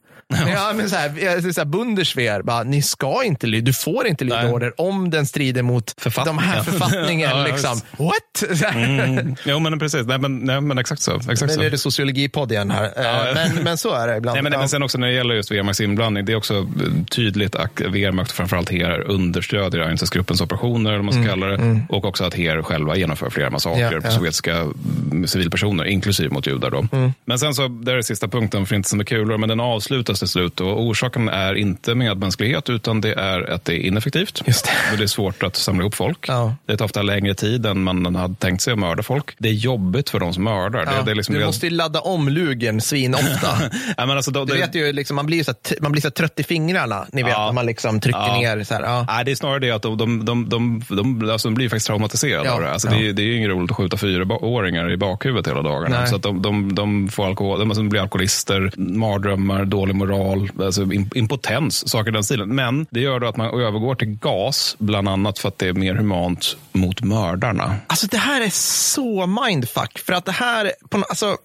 [0.52, 4.24] Ja, men så här, så här, Bundeswehr, bara, ni ska inte lyda, du får inte
[4.24, 5.94] lyda order om den strider mot
[6.24, 7.30] de här författningen.
[7.32, 7.80] Ja, liksom.
[7.98, 8.60] What?
[8.64, 8.84] Här.
[8.84, 9.36] Mm.
[9.44, 10.06] Jo, men precis.
[10.06, 11.16] Nej, men, nej, men exakt så.
[11.16, 11.62] Exakt Nu så.
[11.62, 12.84] är det sociologipodd igen här.
[12.84, 14.34] Eh, Men, men så är det ibland.
[14.36, 14.58] Nej, men, Ja.
[14.58, 17.80] men sen också när det gäller just Wehrmachts inblandning, det är också eh, tydligt att
[17.80, 22.62] Wehrmacht, framförallt HER, understödjer Einsatzgruppens operationer, eller man ska kalla det, och också att HER
[22.62, 23.94] själva genomför flera massakrer Mm.
[23.94, 24.10] Ja, på ja.
[24.10, 26.70] sovjetiska mm, civilpersoner, inklusive mot judar.
[26.70, 26.86] Då.
[26.92, 27.12] Mm.
[27.24, 29.60] Men sen så, det är det sista punkten för inte så med kulor, men den
[29.60, 30.60] avslutas till slut.
[30.60, 34.42] Och orsaken är inte medmänsklighet, utan det är att det är ineffektivt.
[34.46, 34.70] Just det.
[34.92, 36.24] Och det är svårt att samla ihop folk.
[36.28, 36.54] Ja.
[36.66, 39.34] Det tar ofta längre tid än man hade tänkt sig att mörda folk.
[39.38, 40.78] Det är jobbigt för de som mördar.
[40.86, 43.48] Ja, Det, det är liksom du måste ju ladda om lugen svinofta.
[43.96, 46.02] Ja, men alltså, då, Du det- vet ju, liksom, man blir så, t- man blir
[46.02, 47.06] så trött i fingrarna.
[47.12, 47.46] Ni vet, Ja.
[47.46, 48.64] när man liksom trycker ner.
[48.64, 49.04] Så här, ja.
[49.08, 51.86] Nej, det är snarare det att de, de, de, de, de, alltså de blir faktiskt
[51.86, 52.70] traumatiserade av det.
[52.72, 55.98] Alltså det, är- det är ju inget roligt att skjuta fyraåringar i bakhuvudet hela dagarna.
[55.98, 56.08] Nej.
[56.08, 60.82] Så att de, de, de, får alkohol, de alltså blir alkoholister, mardrömmar, dålig moral, alltså
[60.82, 62.54] im- impotens, saker i den stilen.
[62.54, 65.72] Men det gör då att man övergår till gas, bland annat för att det är
[65.72, 67.76] mer humant mot mördarna.
[67.86, 68.50] Alltså det här är
[68.90, 69.98] så mindfuck.
[69.98, 71.36] För att det här, på, alltså,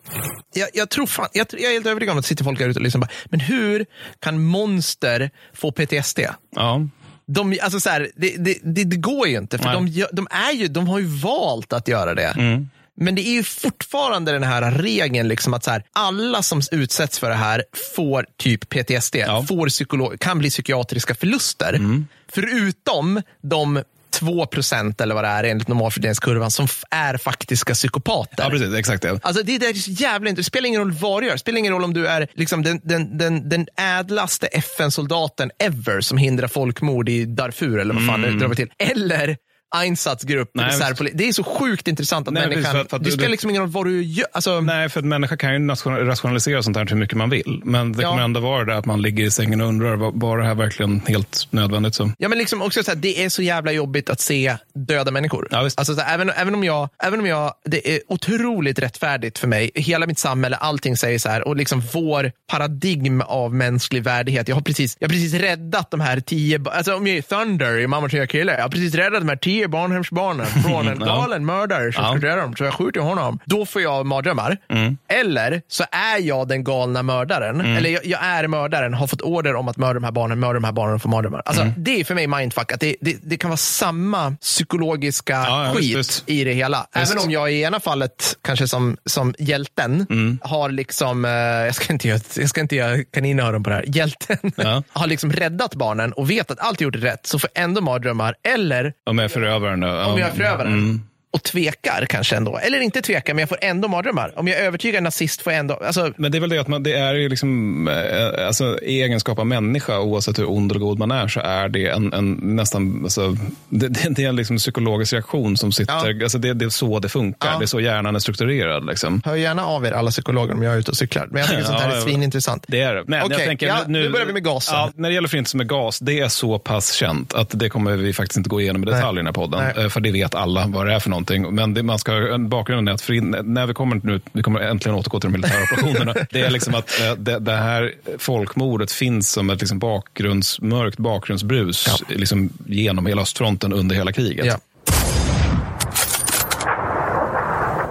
[0.53, 2.69] jag, jag tror fan, jag, jag är helt övertygad om att det sitter folk här
[2.69, 3.01] ute och lyssnar.
[3.01, 3.85] Bara, men hur
[4.19, 6.19] kan monster få PTSD?
[6.55, 6.81] Ja,
[7.27, 10.67] De, alltså så här, det, det, det, går ju inte, för de, de, är ju,
[10.67, 12.27] de har ju valt att göra det.
[12.37, 12.69] Mm.
[12.97, 17.19] Men det är ju fortfarande den här regeln, liksom att så här, alla som utsätts
[17.19, 17.63] för det här
[17.95, 19.15] får typ PTSD,
[19.47, 21.73] får psykolog, kan bli psykiatriska förluster.
[21.73, 22.07] Mm.
[22.29, 28.43] Förutom de 2 procent eller vad det är enligt normalfördelningskurvan som är faktiska psykopater.
[28.43, 28.73] ja precis.
[28.73, 29.19] Exakt det.
[29.23, 30.39] Alltså det, det är så jävla inte.
[30.39, 31.33] Det spelar ingen roll vad du gör.
[31.33, 33.67] Det spelar ingen roll om du är liksom den, den, den, den
[33.99, 38.71] ädlaste FN-soldaten ever som hindrar folkmord i Darfur eller vad fan det drar till.
[38.77, 39.37] Eller
[39.75, 40.71] Einsatzgrupp, Nej,
[41.13, 42.63] Det är så sjukt intressant att Nej, människan...
[42.63, 44.27] precis, för att- för att det du- spelar liksom ingen roll vad du gör.
[44.33, 45.67] Alltså, Nej, för att människa kan ju
[46.07, 47.61] rationalisera sånt här hur mycket man vill.
[47.63, 48.09] Men det Ja.
[48.09, 50.55] kommer ändå vara det att man ligger i sängen och undrar, var, var det här
[50.55, 51.95] verkligen helt nödvändigt?
[51.95, 52.11] Så?
[52.17, 54.57] Ja, men liksom också så här, det är så jävla jobbigt att se
[54.87, 55.47] döda människor.
[55.51, 55.79] Ja, visst.
[55.79, 59.47] alltså, så här, även, även, om jag, även om jag, det är otroligt rättfärdigt för
[59.47, 64.47] mig, hela mitt samhälle, allting säger så här, och liksom vår paradigm av mänsklig värdighet.
[64.47, 67.79] Jag har precis, jag har precis räddat de här tio, alltså om jag är Thunder
[67.79, 71.45] i Mamma Tjej Kille, jag har precis räddat de här tio barnhemsbarnen från en galen
[71.45, 72.09] mördare som Ja.
[72.11, 73.39] ska döda dem, så jag skjuter honom.
[73.45, 74.57] Då får jag mardrömmar.
[74.69, 74.97] Mm.
[75.07, 79.55] Eller så är jag den galna mördaren, eller jag, jag är mördaren, har fått order
[79.55, 81.41] om att mörda de här barnen, mörda de här barnen och få mardrömmar.
[81.45, 81.73] Alltså, Mm.
[81.77, 85.83] Det är för mig mindfuck, att det, det, det kan vara samma psykologiska Ja, skit
[85.97, 86.29] visst, visst.
[86.29, 86.87] i det hela.
[86.95, 87.11] Visst.
[87.13, 90.39] Även om jag i ena fallet, kanske som, som hjälten, Mm.
[90.43, 93.85] har liksom, eh, jag ska inte göra, jag ska inte göra kaninöron på det här,
[93.87, 94.83] hjälten Ja.
[94.93, 98.35] har liksom räddat barnen och vet att allt gjort rätt, så får ändå mardrömmar.
[98.43, 99.79] Eller Om jag förövaren.
[99.79, 99.87] då.
[99.87, 100.73] om jag är förövaren.
[100.73, 101.01] Mm.
[101.37, 102.57] Och tvekar kanske ändå.
[102.57, 104.33] Eller inte tvekar, men jag får ändå mardrömmar.
[104.35, 105.73] Om jag är övertygad nazist får jag ändå...
[105.73, 109.01] Alltså, Men det är väl det att man, det är ju liksom, eh, alltså, i
[109.03, 112.33] egenskap av människa, oavsett hur ond eller god man är, så är det en, en
[112.33, 113.37] nästan, alltså,
[113.69, 116.23] det, det, är en liksom psykologisk reaktion som sitter, Ja.
[116.23, 117.57] alltså det, det är så det funkar, Ja.
[117.57, 118.85] det är så hjärnan är strukturerad.
[118.85, 119.21] Liksom.
[119.25, 121.27] hör gärna av er alla psykologer om jag är ute och cyklar.
[121.31, 122.65] Men jag tycker sånt här är svinintressant.
[122.67, 123.03] Det är det.
[123.07, 124.75] Men Okej, jag tänker, ja, nu börjar vi med gasen.
[124.75, 127.95] Ja, när det gäller förintelse med gas, det är så pass känt att det kommer
[127.95, 129.63] vi faktiskt inte gå igenom i detalj i den här podden.
[129.75, 129.83] Nej.
[129.85, 131.26] Eh, För det vet alla vad det är för någonting.
[131.29, 134.97] Men det, man ska, bakgrunden är att förin, när vi kommer nu, vi kommer äntligen
[134.97, 136.13] återgå till de militära operationerna.
[136.31, 140.97] Det är liksom att eh, det, det här folkmordet finns som ett liksom bakgrunds, mörkt
[140.97, 144.45] bakgrundsbrus liksom genom hela östfronten under hela kriget.
[144.45, 144.57] Ja.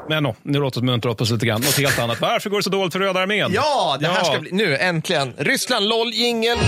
[0.09, 1.61] Men no, nu låter det muntra upp oss lite grann.
[1.61, 2.21] Något helt annat.
[2.21, 3.53] Varför går det så dåligt för Röda armén?
[3.55, 4.53] Ja, det här ska bli...
[4.53, 5.33] Nu, äntligen.
[5.39, 6.59] Ryssland, LOL, jingel.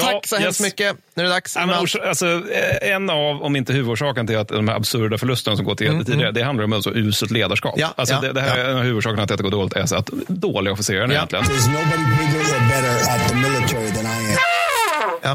[0.00, 0.44] Tack så Yes.
[0.44, 0.96] hemskt mycket.
[1.14, 1.56] Nu är det dags.
[1.56, 5.64] Ja, alltså, eh, en av, om inte huvudorsaken till att de här absurda förlusterna som
[5.66, 7.74] gått till tidigare, det handlar om alltså uselt ledarskap.
[7.76, 8.64] Ja, alltså, ja, det, det här ja.
[8.64, 11.12] är en av huvudorsakerna till att det går dåligt, är så att dåliga officerare Ja.
[11.12, 11.44] egentligen.
[11.44, 14.51] There's nobody bigger or better at the military than I am.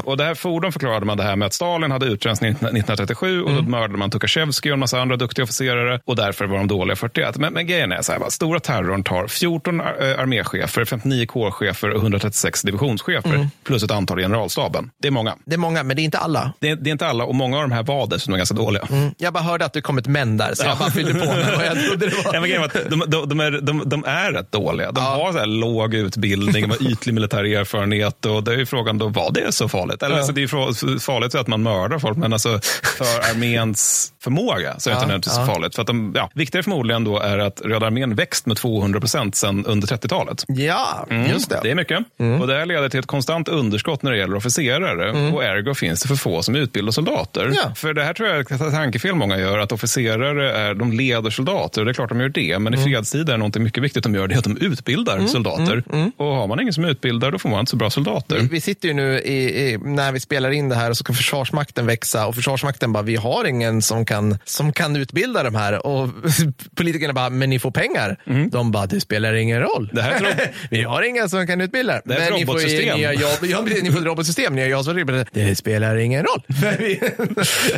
[0.04, 3.50] Och det här fordon förklarade man det här med att Stalin hade utrensning 1937 och
[3.50, 3.70] då Mm.
[3.70, 7.36] mördade man Tukasjevskij och en massa andra duktiga officerare och därför var de dåliga 41.
[7.38, 11.90] Men, men grejen är så här, va, stora terrorn tar 14 ar- arméchefer, 59 kårchefer
[11.90, 13.46] och 136 divisionschefer Mm.
[13.64, 14.90] plus ett antal i generalstaben.
[15.02, 15.34] Det är många.
[15.44, 16.52] Det är många, men det är inte alla.
[16.60, 18.88] Det är, det är inte alla och många av de här var dessutom ganska dåliga.
[19.18, 21.54] Jag bara hörde att det kom ett men där, så jag bara fyllde på med
[21.56, 22.24] vad jag trodde det var.
[22.32, 24.92] Ja, men grejen var att de, de, de, är, de, de är rätt dåliga.
[24.92, 28.66] De har så här låg utbildning, de har ytlig militär erfarenhet och det är ju
[28.66, 29.77] frågan då, var det så farligt?
[29.84, 30.16] Eller, Ja.
[30.16, 32.60] alltså, det är farligt att man mördar folk, men alltså,
[32.98, 35.46] för arméns förmåga så är det Ja, inte nödvändigtvis ja.
[35.46, 35.74] farligt.
[35.74, 39.34] För att de, ja, viktigare förmodligen då är att Röda armén växt med 200 procent
[39.36, 40.44] sedan under 30-talet.
[40.48, 41.54] Ja, just det.
[41.54, 41.62] Mm.
[41.64, 41.98] Det är mycket.
[42.40, 45.30] Och det här leder till ett konstant underskott när det gäller officerare.
[45.32, 47.42] Och ergo finns det för få som utbildar soldater.
[47.42, 47.54] Mm.
[47.64, 47.74] Ja.
[47.74, 51.30] För det här tror jag är ett tankefel många gör, att officerare är, de leder
[51.30, 51.80] soldater.
[51.80, 52.90] Och det är klart de gör det, men i Mm.
[52.90, 55.82] fredstid är någonting mycket viktigt de gör, det är att de utbildar soldater.
[56.16, 58.38] Och har man ingen som utbildar, då får man inte så bra soldater.
[58.50, 61.12] Vi sitter ju nu i, i, när vi spelar in det här och så ska
[61.12, 65.86] Försvarsmakten växa och Försvarsmakten bara, vi har ingen som kan, som kan utbilda de här.
[65.86, 66.10] Och
[66.76, 68.16] politikerna bara, men ni får pengar.
[68.50, 69.90] De bara, det spelar ingen roll.
[69.92, 69.96] Mm.
[69.96, 72.00] Det här är vi har ingen som kan utbilda.
[72.04, 72.98] Det är ett ni får robotsystem.
[72.98, 73.38] nya jobb.
[73.42, 74.54] Ja, precis, ni får ett robotsystem.
[74.54, 75.24] Ni har jag som.
[75.32, 76.42] Det spelar ingen roll.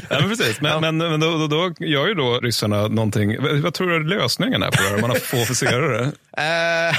[0.08, 0.60] Ja, men precis.
[0.60, 3.36] Men, men, men då, då, då gör ju då ryssarna någonting.
[3.62, 4.98] Vad, tror du lösningen är på det här?
[4.98, 6.12] Man har få officerare.
[6.36, 6.96] Eh,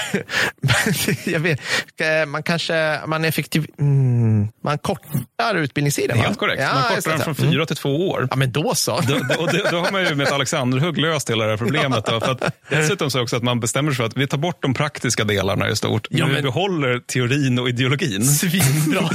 [1.33, 1.59] jag vet,
[2.01, 6.17] Eh, man kanske, man effektiv, mm, man kortar utbildningstiden.
[6.17, 6.23] va?
[6.23, 6.61] Helt korrekt.
[6.61, 8.27] Ja, man kortar den från fyra till två år.
[8.29, 8.99] Ja, men då så.
[9.07, 12.05] Då, då, det, då har man ju med ett Alexanderhugg löst hela det här problemet.
[12.05, 14.61] Då, för att, dessutom så också att man bestämmer sig för att vi tar bort
[14.61, 16.07] de praktiska delarna i stort.
[16.09, 18.25] Ja, men vi behåller teorin och ideologin.
[18.25, 19.09] Svinbra.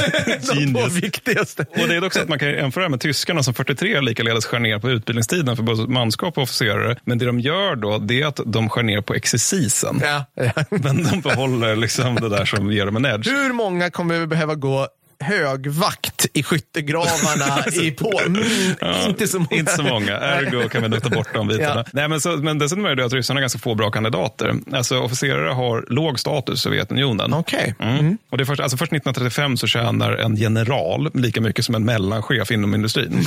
[0.85, 1.67] De viktigaste.
[1.71, 4.79] Och det är också att man kan jämföra med tyskarna som 43 likaledes skär ner
[4.79, 6.97] på utbildningstiden för både manskap och officerare.
[7.05, 10.01] Men det de gör då, det är att de skär ner på exercisen.
[10.03, 10.65] Ja, ja.
[10.71, 13.29] Men de behåller liksom det där som ger dem en edge.
[13.29, 14.89] Hur många kommer vi behöva gå
[15.21, 18.21] högvakt i skyttegravarna i på?
[18.27, 18.43] Mm,
[19.09, 19.49] inte så många.
[19.51, 20.13] Inte så många.
[20.19, 21.75] Ergo kan vi ta bort de bitarna.
[21.87, 21.91] Ja.
[21.93, 24.55] Nej, men, så, men dessutom är det att ryssarna har ganska få bra kandidater.
[24.73, 27.35] Alltså officerare har låg status i Sovjetunionen.
[27.35, 27.75] Okej.
[27.81, 28.19] Mm.
[28.31, 31.85] Och det är först, alltså först 1935 så tjänar en general lika mycket som en
[31.85, 33.27] mellanchef inom industrin.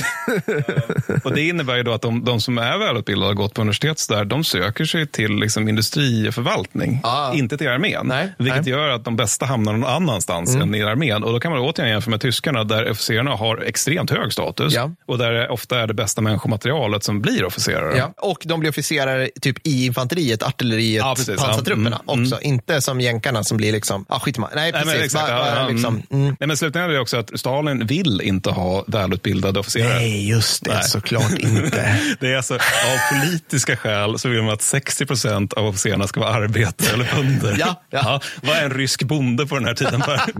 [1.24, 4.06] och det innebär ju då att de, de som är välutbildade och gått på universitet
[4.08, 7.32] där, de söker sig till liksom industri och förvaltning, Ah.
[7.34, 8.06] inte till armén.
[8.06, 8.70] Nej, vilket nej.
[8.70, 11.22] gör att de bästa hamnar någon annanstans än i armén.
[11.24, 14.90] Och då kan man återigen jämföra med tyskarna där officerarna har extremt hög status Ja.
[15.06, 17.96] och där det ofta är det bästa människomaterialet som blir officerare.
[17.96, 18.12] Ja.
[18.16, 21.36] Och de blir officerare typ i infanteriet, artilleriet, Ja, precis.
[21.40, 22.40] pansartrupperna Ja, mm, också.
[22.42, 24.94] Inte som jänkarna som blir liksom, ah, skit i ma- Nej, Nej, precis.
[24.96, 26.22] men exakt, Bara- ja, bara ja, liksom, mm.
[26.24, 26.36] mm.
[26.40, 29.94] Nej, men slutligen är det också att Stalin vill inte ha välutbildade officerare.
[29.94, 30.74] Nej, just det.
[30.74, 30.82] Nej.
[30.84, 31.96] Såklart inte.
[32.20, 36.20] Det är alltså, av politiska skäl så vill man att 60 procent av officerarna ska
[36.20, 37.56] vara arbetare eller bönder.
[37.58, 38.20] Ja, ja.
[38.42, 40.02] Vad är en rysk bonde på den här tiden?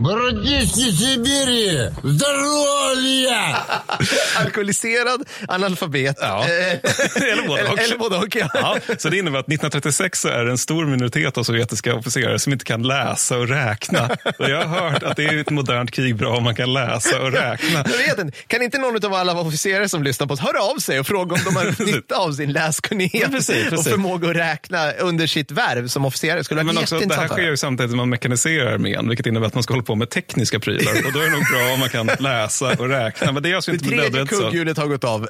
[1.29, 1.29] Per?
[1.29, 1.89] Городище Сибири!
[2.03, 3.55] Здоровья!
[4.37, 6.17] Alkoholiserad, analfabet.
[6.21, 6.43] Ja.
[6.43, 7.79] Eh, Eller både och.
[7.79, 8.49] Eller både och, ja.
[8.53, 12.39] Ja, så det innebär att 1936 så är det en stor minoritet av sovjetiska officerare
[12.39, 14.09] som inte kan läsa och räkna.
[14.39, 16.73] Och jag har hört att det är i ett modernt krig bra om man kan
[16.73, 17.85] läsa och räkna.
[17.91, 18.37] Jag vet inte.
[18.47, 21.35] Kan inte någon av alla officerare som lyssnar på oss höra av sig och fråga
[21.35, 23.87] om de har nytta av sin läskunnighet Ja, precis, och precis.
[23.91, 26.43] förmåga att räkna under sitt värv som officerare?
[26.43, 27.51] Skulle Men vara också, det här jätteintressant att sker höra.
[27.51, 30.59] ju samtidigt som man mekaniserar armén, vilket innebär att man ska hålla på med tekniska
[30.59, 30.91] prylar.
[31.05, 33.32] Och då är det nog bra om man kan läsa och räkna.
[33.32, 35.22] Men det är alltså Det inte tredje kugghjulet har gått av.
[35.22, 35.28] Äh,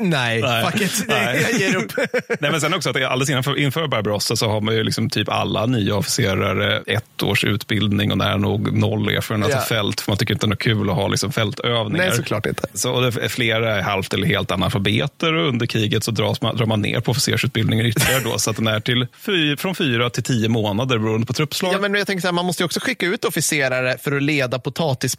[0.00, 0.64] nej, Nej.
[0.64, 1.04] fuck it.
[1.08, 1.46] Nej.
[1.50, 1.92] Jag ger upp.
[2.40, 5.28] Nej, men sen också att alldeles inför, inför Barbarossa så har man ju liksom typ
[5.28, 9.56] alla nya officerare ett års utbildning och nära nog noll erfarenhet Ja.
[9.58, 10.00] av fält.
[10.00, 12.06] För man tycker inte det är kul att ha liksom fältövningar.
[12.06, 12.62] Nej, såklart inte.
[12.74, 16.56] Så och det flera är halvt eller helt analfabeter och under kriget så dras man,
[16.56, 18.38] drar man ner på officersutbildningen ytterligare då.
[18.38, 21.74] Så att den är till fy, från fyra till tio månader beroende på truppslag.
[21.74, 24.22] Ja, men jag tänker så här, man måste ju också skicka ut officerare för att
[24.22, 24.58] leda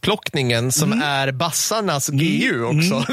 [0.08, 1.04] potatisplockningen som Mm.
[1.06, 3.06] är bassarnas GU också.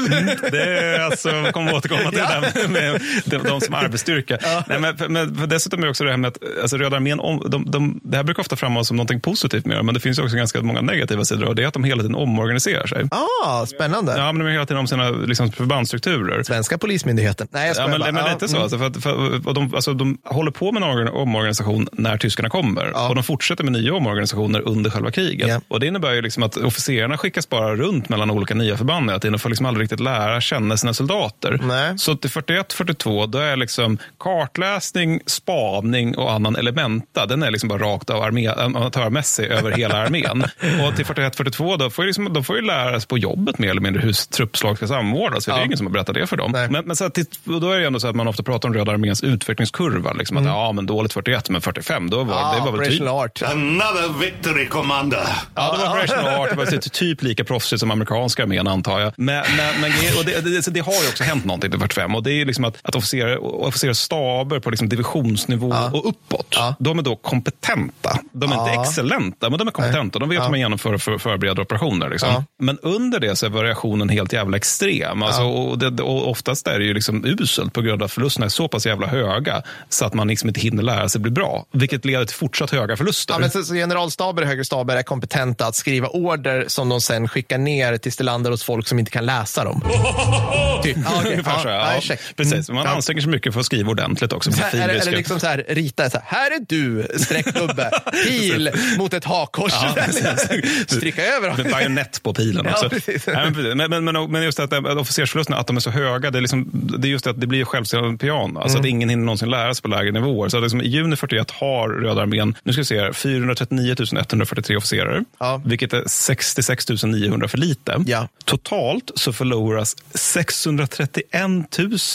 [0.51, 4.37] Det är alltså, vi kommer återkomma till det där med, de, de som arbetsstyrka.
[4.67, 7.43] Nej, men, men dessutom är det också det här med att alltså, Röda armén, om,
[7.49, 10.19] de, de, det här brukar ofta framhållas som någonting positivt med det, men det finns
[10.19, 13.05] också ganska många negativa sidor och det är att de hela tiden omorganiserar sig.
[13.45, 14.13] Ah, spännande.
[14.17, 16.43] Ja, men de är hela tiden om sina liksom, förbandsstrukturer.
[16.43, 17.47] Svenska polismyndigheten.
[17.51, 18.11] Nej, jag Ja, men, bara.
[18.11, 18.55] men Ja, lite så.
[18.55, 18.63] mm.
[18.63, 22.17] Alltså, för att, för, och de, alltså, de håller på med en organ- omorganisation när
[22.17, 22.91] tyskarna kommer.
[22.93, 23.09] Ja.
[23.09, 25.47] Och de fortsätter med nya omorganisationer under själva kriget.
[25.49, 25.61] Ja.
[25.67, 29.19] Och Det innebär ju liksom att officerarna skickas bara runt mellan olika nya förband hela
[29.19, 31.59] tiden och får liksom aldrig riktigt lära känna sina soldater.
[31.63, 31.97] Nej.
[31.97, 37.79] Så till 41-42 då är liksom kartläsning, spaning och annan elementa, den är liksom bara
[37.79, 40.41] rakt av armé, amatörmässig över hela armén.
[40.87, 43.81] och till 41-42 då får, liksom, de får ju lära sig på jobbet mer eller
[43.81, 45.45] mindre hur truppslag ska samordnas.
[45.45, 46.51] För Det är ingen som har berättat det för dem.
[46.51, 46.69] Nej.
[46.69, 48.91] Men, men så att, då är det ändå så att man ofta pratar om Röda
[48.91, 50.13] arméns utvecklingskurva.
[50.13, 53.01] Liksom att, ja, men dåligt 41, men 45, då var, det var väl typ...
[53.01, 53.41] Art.
[53.41, 55.27] Another victory, Commander.
[55.55, 56.51] Ja, det var operational art.
[56.75, 59.13] Var typ- lika proffsigt som amerikanska armén antar jag.
[59.17, 62.23] Men, men, men och det, det, det har ju också hänt någonting till 45 och
[62.23, 67.03] det är liksom att, att officerare, officerare staber på liksom divisionsnivå och uppåt, de är
[67.03, 68.19] då kompetenta.
[68.31, 70.19] De är inte excellenta, men de är kompetenta.
[70.19, 72.09] De vet hur man genomför och för, förbereder operationer.
[72.09, 72.29] Liksom.
[72.29, 72.43] Ja.
[72.59, 75.23] Men under det så är variationen helt jävla extrem.
[75.23, 78.45] Alltså, och, det, och oftast är det ju liksom uselt på grund av att förlusterna
[78.45, 81.65] är så pass jävla höga så att man liksom inte hinner lära sig bli bra.
[81.71, 83.33] Vilket leder till fortsatt höga förluster.
[83.33, 87.01] Ja, men så, så generalstaber och högre staber är kompetenta att skriva order som de
[87.01, 89.81] sen skickar ner till Stillander hos folk som inte kan läsa dem.
[90.83, 90.97] Typ.
[91.05, 91.31] Ja, okej.
[91.31, 92.01] Ungefär så, Ja, ja.
[92.09, 92.15] ja.
[92.35, 92.91] Precis, man Ja.
[92.95, 94.51] anstränger sig mycket för att skriva ordentligt också.
[94.51, 97.91] Så här, eller, liksom så här, rita så här, här är du, streckgubbe,
[98.27, 99.71] pil mot ett hakkors.
[100.87, 101.57] Stryka över.
[101.63, 102.89] Med bajonett på pilen Ja, också.
[103.33, 106.39] Nej, men, men, men, men, just att, att officersförlusterna, att de är så höga, det
[106.39, 108.59] är, liksom, det är just det att det blir självständigt piano.
[108.59, 108.81] Alltså Mm.
[108.81, 110.49] att ingen hinner någonsin lära sig på lägre nivåer.
[110.49, 114.75] Så liksom, i juni 41 har Röda armén, nu ska vi se här, 439 143
[114.77, 115.61] officerare, Ja.
[115.65, 116.03] vilket är
[116.51, 118.03] 66 900 för lite.
[118.07, 118.27] Ja.
[118.45, 121.33] Totalt så förloras 631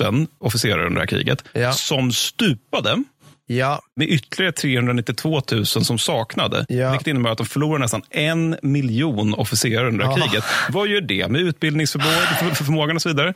[0.01, 1.73] 000 officerare under det här kriget Ja.
[1.73, 3.03] som stupade
[3.49, 6.67] Ja, med ytterligare 392 000 som saknade.
[6.69, 6.91] Ja.
[6.91, 10.27] Vilket innebär att de förlorar nästan en miljon officerare under det Ja.
[10.27, 10.45] kriget.
[10.71, 13.35] Vad gör det med utbildningsförmågan för, förmågan och så vidare?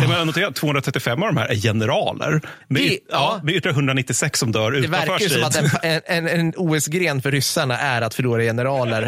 [0.00, 2.40] Jag menar, notera att 235 av de här är generaler.
[2.68, 2.98] Med, Det- ja.
[3.10, 3.40] ja.
[3.44, 6.52] med ytterligare 196 som dör det utanför verkar ju som att en, en, en, en
[6.56, 9.02] OS-gren för ryssarna är att förlora generaler.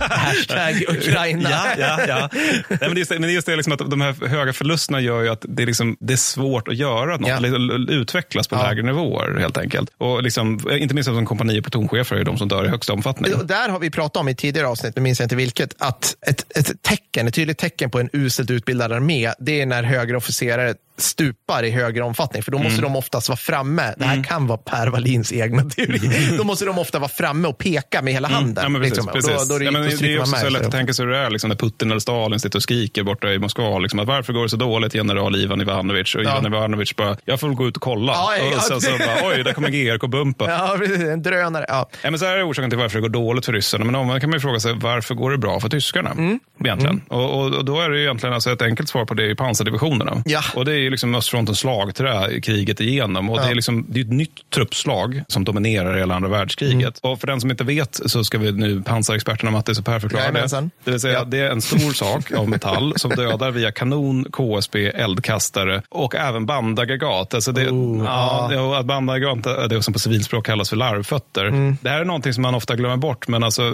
[0.00, 1.50] Hashtag Ukraina.
[1.50, 2.28] Ja, ja, ja.
[2.68, 5.28] Nej, men just det, men just det liksom att de här höga förlusterna gör ju
[5.28, 7.36] att det är, liksom, det är svårt att göra något, Ja.
[7.36, 8.62] eller l- utvecklas på Ja.
[8.68, 9.90] lägre nivåer helt enkelt.
[9.98, 13.32] Och liksom, inte minst som kompani och plutonchefer är de som dör i högsta omfattning.
[13.44, 16.56] Där har vi pratat om i tidigare avsnitt, nu minns jag inte vilket, att ett,
[16.58, 20.74] ett tecken, ett tydligt tecken på en uselt utbildad armé, det är när högre officerare
[20.98, 22.92] stupar i högre omfattning, för då måste Mm.
[22.92, 23.94] de oftast vara framme.
[23.96, 26.00] Det här kan vara Per Wallins egna teori.
[26.38, 28.64] Då måste de ofta vara framme och peka med hela handen.
[28.64, 28.72] Mm.
[28.74, 29.12] Ja, men precis, liksom.
[29.12, 29.48] Precis.
[29.48, 31.30] Då, då, ja, men det är också så lätt att tänka sig hur det är
[31.30, 33.78] liksom, när Putin eller Stalin sitter och skriker borta i Moskva.
[33.78, 36.14] Liksom, att varför går det så dåligt, general Ivan Ivanovic?
[36.14, 38.12] Och Ivan Ivanovic bara, jag får gå ut och kolla.
[38.12, 39.06] Ja, ja, och sen så ja.
[39.06, 40.44] bara, oj, där kommer GRK-bumpa.
[40.58, 40.98] Ja, precis.
[41.02, 41.64] en drönare.
[41.68, 41.90] Ja.
[42.02, 43.84] Ja, men så här är orsaken till varför det går dåligt för ryssarna.
[43.84, 46.10] Men omvänt kan man ju fråga sig varför går det bra för tyskarna?
[46.10, 46.40] Mm.
[46.64, 47.00] Egentligen.
[47.08, 50.22] Och, och, och då är det egentligen alltså ett enkelt svar på det i pansardivisionerna.
[50.24, 50.40] Ja.
[50.54, 53.30] Och det är ju liksom östfrontens slagträ kriget igenom.
[53.30, 57.00] Och det är liksom det är ett nytt truppslag som dominerar hela andra världskriget.
[57.04, 57.12] Mm.
[57.12, 60.32] Och för den som inte vet så ska vi nu pansarexperterna Mattis och Per förklara
[60.32, 60.70] det.
[60.84, 61.24] Det vill säga, Ja.
[61.24, 66.46] det är en stor sak av metall som dödar via kanon, KSB, eldkastare och även
[66.46, 67.34] bandaggregat.
[67.34, 71.44] Alltså det, Oh, ja, att bandaggregat är det som på civilspråk kallas för larvfötter.
[71.44, 71.76] Mm.
[71.80, 73.70] Det här är någonting som man ofta glömmer bort, men alltså,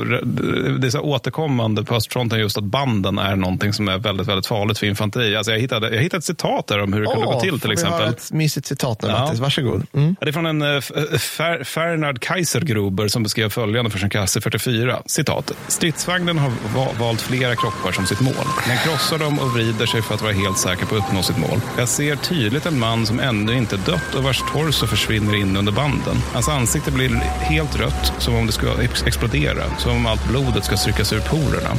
[0.79, 4.47] det är så återkommande på östfronten just att banden är någonting som är väldigt, väldigt
[4.47, 5.37] farligt för infanteri.
[5.37, 7.61] Alltså jag, hittade, jag hittade ett citat där om hur det kunde gå till till
[7.61, 8.09] får vi exempel.
[8.09, 9.19] ett mysigt citat nu, Ja.
[9.21, 9.41] Mattis.
[9.41, 9.87] Varsågod.
[9.95, 10.17] Mm.
[10.21, 14.11] Det är från en eh, F- eh, Fer, Fernard Kaisergruber som beskrev följande för sin
[14.11, 15.03] kasse 44.
[15.07, 15.53] Citat.
[15.69, 18.35] Stridsvagnen har va valt flera kroppar som sitt mål.
[18.67, 21.39] Den krossar dem och vrider sig för att vara helt säker på att uppnå sitt
[21.39, 21.61] mål.
[21.79, 25.73] Jag ser tydligt en man som ännu inte dött och vars torso försvinner in under
[25.73, 26.17] banden.
[26.33, 27.09] Hans ansikte blir
[27.41, 29.63] helt rött, som om det ska ex explodera.
[29.79, 31.71] Som om allt blodet ska strykas ur porerna.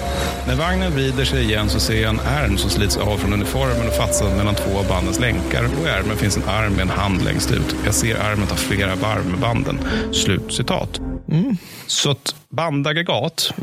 [0.48, 3.88] När vagnen vrider sig igen så ser jag en ärm som slits av från uniformen
[3.88, 5.64] och fastnad mellan två av bandens länkar.
[5.64, 7.76] Och i ärmen finns en arm med en hand längst ut.
[7.86, 9.80] Jag ser armen ta flera varv med banden.
[10.12, 11.02] Slut citat.
[11.88, 13.54] Så att bandaggregat,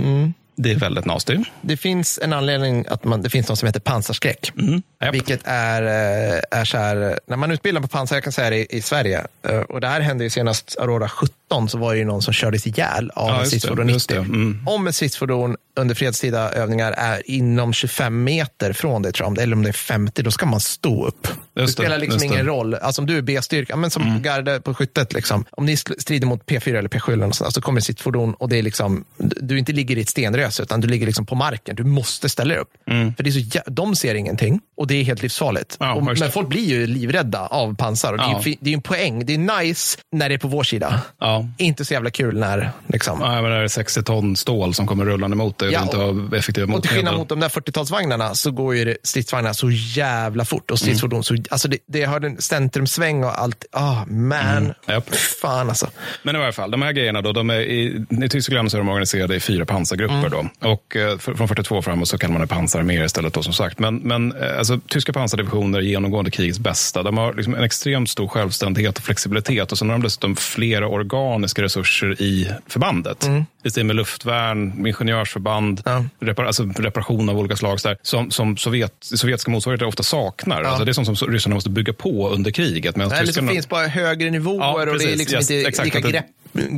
[0.56, 1.38] det är väldigt nasty.
[1.60, 4.52] Det finns en anledning att man, det finns något som heter pansarskräck.
[5.00, 5.14] Japp.
[5.14, 8.56] Vilket är, eh, är så här, när man utbildar på pansar, jag kan säga det
[8.56, 11.98] i, i Sverige, eh, och det här hände ju senast Aurora 17, så var det
[11.98, 14.22] ju någon som kördes ihjäl av Ja, en stridsfordon just 90.
[14.22, 14.62] det, mm.
[14.66, 19.56] Om ett stridsfordon under fredstida övningar är inom 25 meter från det, tror jag, eller
[19.56, 21.28] om det är 50, då ska man stå upp.
[21.54, 22.26] det Just det, spelar liksom det.
[22.26, 22.74] ingen roll.
[22.74, 24.22] Alltså om du är B-styrka, men som Mm.
[24.22, 27.60] garde på skyttet, liksom, om ni strider mot P4 eller P7 eller något sånt, så
[27.60, 30.88] kommer ett stridsfordon och det är liksom, du inte ligger i ett stenröse, utan du
[30.88, 31.76] ligger liksom på marken.
[31.76, 32.70] Du måste ställa dig upp.
[33.16, 35.76] För det är så, de ser ingenting och det är helt livsfarligt.
[35.80, 35.88] Mm.
[35.90, 38.12] Ja, och, men folk blir ju livrädda av pansar.
[38.12, 38.40] Och det, är Ja.
[38.60, 39.26] det är ju en poäng.
[39.26, 41.00] Det är nice när det är på vår sida.
[41.18, 41.26] Ja.
[41.26, 41.48] Ja.
[41.64, 43.18] Inte så jävla kul när liksom.
[43.18, 45.96] Nej, men det är 60 ton stål som kommer rullande mot och Ja, du inte
[45.96, 47.18] har effektiva Och till skillnad motmedel.
[47.18, 50.70] mot de där 40-talsvagnarna så går ju stridsvagnarna så jävla fort.
[50.70, 53.64] Och stridsfordon så, alltså det, det har en centrumsväng och allt.
[53.72, 54.74] Ah, man.
[54.88, 55.14] Japp.
[55.14, 55.86] Fan alltså.
[56.22, 58.78] Men i varje fall, de här grejerna då, de är i, i Tyskland så är
[58.78, 60.28] de organiserade i fyra pansargrupper.
[60.28, 60.68] Då.
[60.68, 63.78] Och eh, från 42 framåt så kallar man det pansararméer istället då som sagt.
[63.78, 67.02] Men, men eh, alltså, tyska pansardivisioner är genomgående krigets bästa.
[67.02, 70.88] De har liksom en extremt stor självständighet och flexibilitet och sen har de dessutom flera
[70.88, 73.30] organiska resurser i förbandet.
[73.64, 75.51] I stil med luftvärn, ingenjörsförband,
[75.84, 76.04] Ja.
[76.20, 80.62] repar, alltså reparation av olika slag så där, som, som Sovjet, sovjetiska motsvarigheter ofta saknar.
[80.62, 82.94] Alltså, det är sånt som ryssarna måste bygga på under kriget.
[82.96, 86.00] Eller så tyskarna- finns bara högre nivåer och det är liksom Yes, inte exakt, lika
[86.08, 86.24] grepp.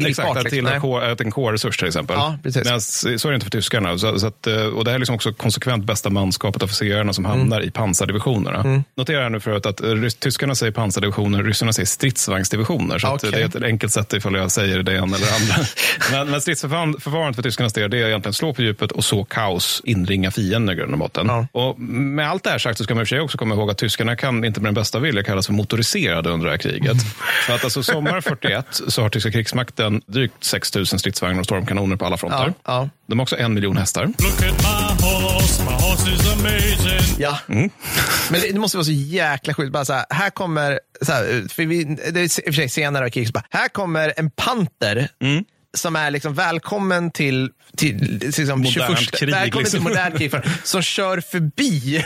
[0.07, 0.71] Exakt, att liksom.
[0.71, 2.17] till K- att en K-resurs till exempel.
[2.17, 2.39] Ja.
[2.43, 3.99] Medan, så är det inte för tyskarna.
[3.99, 7.25] Så, så att, eh, och det här är liksom också konsekvent bästa manskapet, officerarna som
[7.25, 7.69] hamnar Mm.
[7.69, 8.83] i pansardivisionerna.
[8.97, 9.89] Notera här nu förut att eh,
[10.21, 12.99] tyskarna säger pansardivisioner, ryssarna säger stridsvagnsdivisioner.
[12.99, 13.31] Så Okej.
[13.31, 15.67] det är ett enkelt sätt ifall jag säger det ena eller det andra.
[16.13, 19.83] men men stridsförfarandet för tyskarnas del det är egentligen slå på djupet och så kaos,
[19.85, 21.27] inringa fienden i grund och botten.
[21.27, 21.47] Ja.
[21.53, 23.55] Och med allt det här sagt så ska man i och för sig också komma
[23.55, 26.59] ihåg att tyskarna kan inte med den bästa vilja kallas för motoriserade under det här
[26.59, 26.97] kriget.
[27.47, 29.64] Så att alltså sommar 41 så har tyska krigsmakten
[30.07, 32.39] drygt 6 000 stridsvagnar och stormkanoner på alla fronter.
[32.47, 32.89] Ja, ja.
[33.07, 34.07] De har också en miljon hästar.
[34.07, 37.17] Look at my horse, my horse is amazing.
[37.19, 37.39] Ja.
[37.49, 37.71] Mm.
[38.31, 39.73] Men det, det måste vara så jäkla sjukt.
[39.73, 42.69] Bara så här, här kommer, så här, för vi, det är i och för sig
[42.69, 45.45] senare i kriget, här kommer en panter Mm.
[45.75, 49.81] Som är liksom välkommen till, till liksom, Modernt 21, krig, välkommen liksom.
[49.81, 52.05] till modernt krig, för- som kör förbi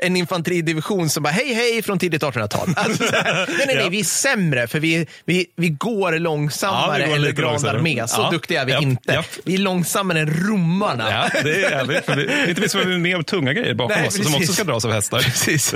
[0.00, 2.68] en infanteridivision som bara hej hej från tidigt 1800-tal.
[2.76, 3.88] Alltså, nej, nej, nej, Ja.
[3.88, 7.66] vi är sämre för vi, vi, vi går långsammare Ja, vi går än Grand.
[7.66, 8.08] Armé.
[8.08, 8.30] Så Ja.
[8.30, 9.12] duktiga är vi Japp, inte.
[9.12, 9.26] japp.
[9.44, 11.10] Vi är långsammare än romarna.
[11.10, 12.04] Ja, det är jävligt.
[12.04, 14.40] För vi, inte minst för vi är med tunga grejer bakom Nej, oss som precis.
[14.40, 15.18] också ska dras av hästar.
[15.18, 15.74] Precis.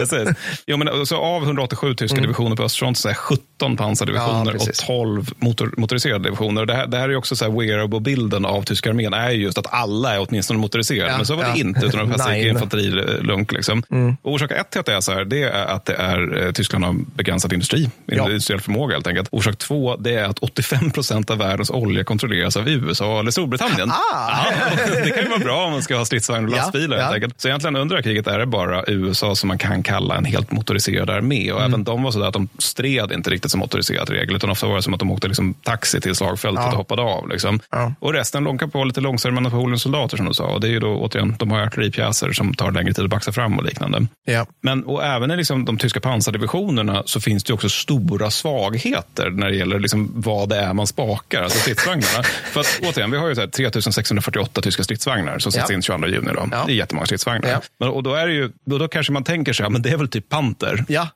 [0.66, 4.46] Jo, men, så av 187 tyska divisioner på östfronten så är 17 pansardivisioner Mm.
[4.46, 4.86] Ja, och precis.
[4.86, 6.66] 12 motor, motoriserade divisioner.
[6.66, 9.58] Det här, det här är också så här wearable-bilden av tyska armén är ju just
[9.58, 11.10] att alla är åtminstone motoriserade.
[11.10, 11.56] Ja, men så var det ja.
[11.56, 12.48] inte, utan de Nej.
[12.48, 13.52] infanterilunk.
[13.52, 13.82] Liksom.
[13.90, 14.16] Mm.
[14.22, 16.52] Och orsak ett till att det är så här, det är att det är, eh,
[16.52, 18.24] Tyskland har begränsad industri, Ja.
[18.26, 19.28] industriell förmåga helt enkelt.
[19.32, 23.90] Orsak två, det är att 85 procent av världens olja kontrolleras av USA eller Storbritannien.
[23.90, 24.44] Ah.
[25.04, 26.98] Det kan ju vara bra om man ska ha stridsvagnar och lastbilar.
[26.98, 27.40] helt enkelt.
[27.40, 30.24] Så egentligen under det här kriget är det bara USA som man kan kalla en
[30.24, 31.52] helt motoriserad armé.
[31.52, 31.70] Och Mm.
[31.72, 34.76] även de var sådär att de stred inte riktigt som motoriserad regel, utan ofta var
[34.76, 37.28] det som att de åkte liksom taxi till slagfältet och hoppade av.
[37.28, 37.60] Liksom.
[37.70, 37.94] Ja.
[38.00, 40.44] Och resten lånkar på lite långsammare Napoleons soldater som du sa.
[40.44, 43.32] Och det är ju då återigen, de har artilleripjäser som tar längre tid att baxa
[43.32, 44.06] fram och liknande.
[44.24, 44.46] Ja.
[44.62, 49.50] Men och även i liksom de tyska pansardivisionerna så finns det också stora svagheter när
[49.50, 52.22] det gäller liksom vad det är man spakar, alltså stridsvagnarna.
[52.52, 55.74] För att återigen, vi har ju så här 3648 tyska stridsvagnar som sätts Ja.
[55.76, 56.30] in 22 juni.
[56.34, 56.48] Då.
[56.52, 56.62] Ja.
[56.66, 57.50] Det är jättemånga stridsvagnar.
[57.50, 57.60] Ja.
[57.80, 59.96] Men, och då, är ju, då, då kanske man tänker sig, ja, men det är
[59.96, 60.84] väl typ panter.
[60.88, 61.08] Ja.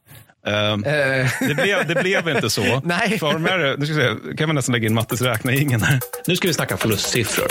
[0.46, 0.76] Eh.
[1.48, 2.80] det, blev, det blev inte så.
[2.84, 3.18] Nej.
[3.18, 6.00] För de här, nu ska vi se, kan man nästan lägga in Mattes räkneingen här.
[6.26, 7.46] Nu ska vi snacka förlustsiffror.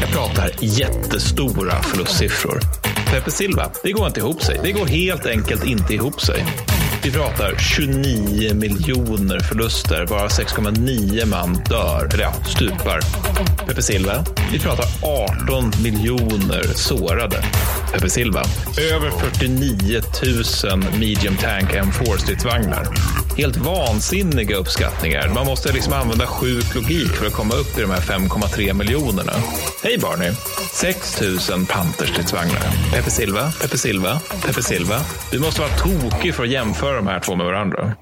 [0.00, 2.60] Jag pratar jättestora förlustsiffror.
[3.10, 4.60] Pepe Silva, det går inte ihop sig.
[4.62, 6.44] Det går helt enkelt inte ihop sig.
[7.04, 13.00] Vi pratar 29 miljoner förluster, bara 6,9 man dör, eller ja, stupar.
[13.66, 17.44] Pepe Silva, vi pratar 18 miljoner sårade.
[17.92, 18.42] Pepe Silva,
[18.92, 20.00] över 49
[20.72, 22.86] 000 medium tank M4-stridsvagnar.
[23.36, 25.28] Helt vansinniga uppskattningar.
[25.28, 29.32] Man måste liksom använda sjuk logik för att komma upp i de här 5,3 miljonerna.
[29.82, 30.32] Hej Barney!
[30.72, 31.20] 6
[31.50, 32.62] 000 Panterstridsvagnar.
[32.92, 35.00] Pepe Silva, Pepe Silva, Pepe Silva.
[35.30, 37.92] Du måste vara tokig för att jämföra de här två med varandra.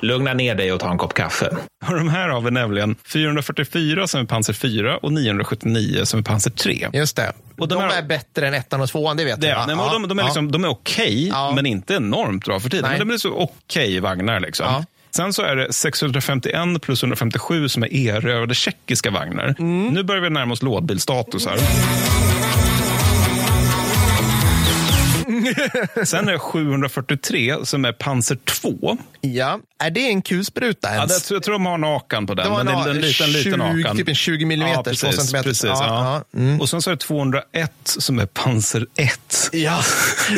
[0.00, 1.56] Lugna ner dig och ta en kopp kaffe.
[1.88, 6.24] Och de här har vi nämligen 444 som är Panzer 4 och 979 som är
[6.24, 6.88] Panzer 3.
[6.92, 7.32] Just det.
[7.58, 9.62] Och de de här- är bättre än ettan och tvåan, det vet Det, jag.
[9.62, 10.26] är, nej, men de, de är, ja.
[10.26, 11.52] liksom, de är okej, Ja.
[11.56, 12.90] men inte enormt bra för tiden.
[12.90, 12.98] Nej.
[12.98, 14.40] Men de är så okej vagnar.
[14.40, 14.66] Liksom.
[14.66, 14.84] Ja.
[15.16, 19.54] Sen så är det 651 plus 157 som är erövrade tjeckiska vagnar.
[19.58, 19.88] Mm.
[19.88, 21.58] Nu börjar vi närma oss lådbilstatus här.
[26.04, 28.98] Sen är det 743 som är Panzer 2.
[29.20, 29.58] Ja.
[29.78, 31.28] Är det en kulspruta Ja, ens?
[31.28, 32.44] det, jag tror de har en Akan på den.
[32.44, 33.96] Det var men en det är en A- liten, liten 20 Akan.
[33.96, 35.48] typ en 20 millimeter, ja, precis, centimeter.
[35.48, 36.24] Precis, Ja, ja.
[36.32, 36.60] ja, mm.
[36.60, 39.48] Och sen så är det 201 som är Panzer 1.
[39.52, 39.80] Ja.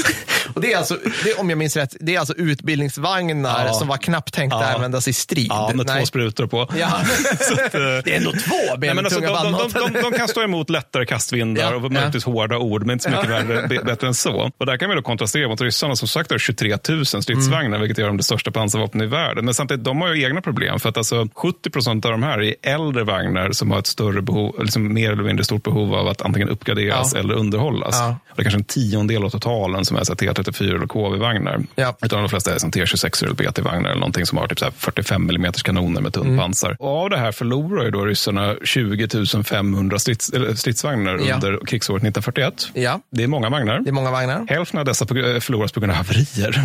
[0.54, 3.72] Och det är alltså, det är, om jag minns rätt, det är alltså utbildningsvagnar Ja.
[3.72, 4.74] som var knappt tänkta att Ja.
[4.74, 5.46] användas i strid.
[5.50, 6.00] Ja, med Nej.
[6.00, 6.68] två sprutor på.
[6.78, 7.00] Ja.
[7.72, 7.78] det
[8.12, 11.62] är ändå två Nej, ben alltså, de, de, de, de, kan stå emot lättare kastvindar
[11.72, 14.50] Ja, och möjligtvis hårda ord, men inte så mycket värre, bättre än så.
[14.58, 17.66] Och där kan man man då kontrastera mot ryssarna som sagt har 23 000 stridsvagnar,
[17.66, 17.80] mm.
[17.80, 19.44] vilket gör dem det största pansarvapnet i världen.
[19.44, 20.78] Men samtidigt, de har ju egna problem.
[20.78, 24.22] För att alltså 70 procent av de här är äldre vagnar som har ett större
[24.22, 27.20] behov, liksom mer eller mindre stort behov av att antingen uppgraderas ja.
[27.20, 27.96] eller underhållas.
[27.98, 28.16] Ja.
[28.36, 31.60] Det är kanske en tiondel av totalen som är T34 eller KV-vagnar.
[31.74, 31.96] Ja.
[32.02, 35.52] Utan de flesta är som T26 eller BT-vagnar eller någonting som har typ 45 mm
[35.52, 36.38] kanoner med tunt mm.
[36.38, 36.76] pansar.
[36.78, 39.06] Och av det här förlorar ju då ryssarna 20
[39.44, 42.68] 500 strids, stridsvagnar under krigsåret 1941.
[42.74, 43.00] Ja.
[43.10, 43.80] Det är många vagnar.
[43.80, 44.46] Det är många vagnar.
[44.48, 46.64] Hälften dessa förloras på grund av haverier.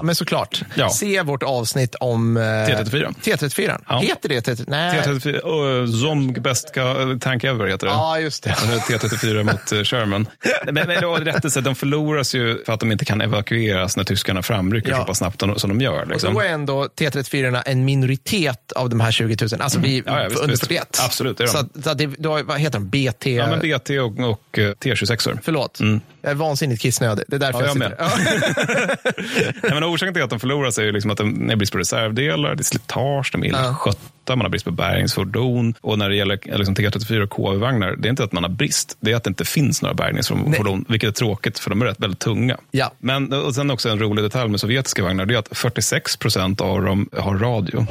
[0.02, 0.62] Men såklart.
[0.74, 0.90] Ja.
[0.90, 2.36] Se vårt avsnitt om...
[2.36, 3.14] Eh, T34.
[3.22, 3.80] T34.
[3.88, 3.98] Ja.
[3.98, 4.64] Heter det T34?
[4.68, 5.00] Nej.
[5.00, 5.82] T34.
[5.82, 6.74] Uh, Zom best
[7.20, 7.92] tank ever heter det.
[7.92, 8.50] Ja, just det.
[8.50, 10.26] T34 mot uh, Sherman.
[10.64, 14.42] men, men då, rättelse, de förloras ju för att de inte kan evakueras när tyskarna
[14.42, 14.96] framrycker ja.
[14.96, 16.06] så pass snabbt som de gör.
[16.06, 16.28] Liksom.
[16.28, 19.60] Och då är ändå T34 en minoritet av de här 20 000.
[19.60, 20.14] Alltså vi mm.
[20.14, 21.00] ja, ja, visst, under 41.
[21.04, 21.52] Absolut, det är de.
[21.52, 22.88] Så, så det, då, vad heter de?
[22.88, 23.30] BT?
[23.30, 25.38] Ja, men BT och, och uh, T26.
[25.42, 25.80] Förlåt.
[25.80, 26.00] Mm.
[26.22, 27.03] Jag är vansinnigt kissnödig.
[27.28, 30.88] Det är därför ja, jag, jag sitter Nej, men Orsaken till att de förlorar sig
[30.88, 34.36] är liksom att de är brist på reservdelar, det är slitage, de är illa skötta,
[34.36, 35.74] man har brist på bärgningsfordon.
[35.80, 38.96] Och när det gäller liksom T34 och KV-vagnar, det är inte att man har brist,
[39.00, 42.00] det är att det inte finns några bärgningsfordon, vilket är tråkigt för de är rätt
[42.00, 42.56] väldigt tunga.
[42.70, 42.90] Ja.
[42.98, 46.60] Men och sen också en rolig detalj med sovjetiska vagnar, det är att 46 procent
[46.60, 47.86] av dem har radio.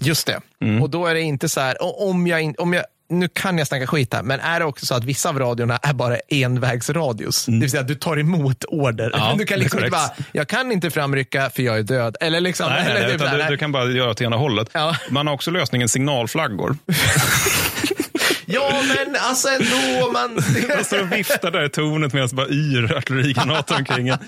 [0.00, 0.40] Just det.
[0.60, 0.82] Mm.
[0.82, 3.86] Och då är det inte så här, om jag, om jag nu kan jag snacka
[3.86, 7.48] skit här, men är det också så att vissa av radiorna är bara envägsradios?
[7.48, 7.60] Mm.
[7.60, 9.10] Det vill säga att du tar emot order.
[9.14, 12.16] Ja, du kan liksom inte bara, jag kan inte framrycka för jag är död.
[12.20, 14.68] Eller liksom, nej, eller nej, typ du, du, kan bara göra åt ena hållet.
[14.72, 14.96] Ja.
[15.10, 16.76] Man har också lösningen signalflaggor.
[18.46, 20.12] Ja, men alltså ändå.
[20.12, 20.34] Man,
[20.76, 24.18] man står och viftar där i tornet medan bara yr artillerigranater omkring en.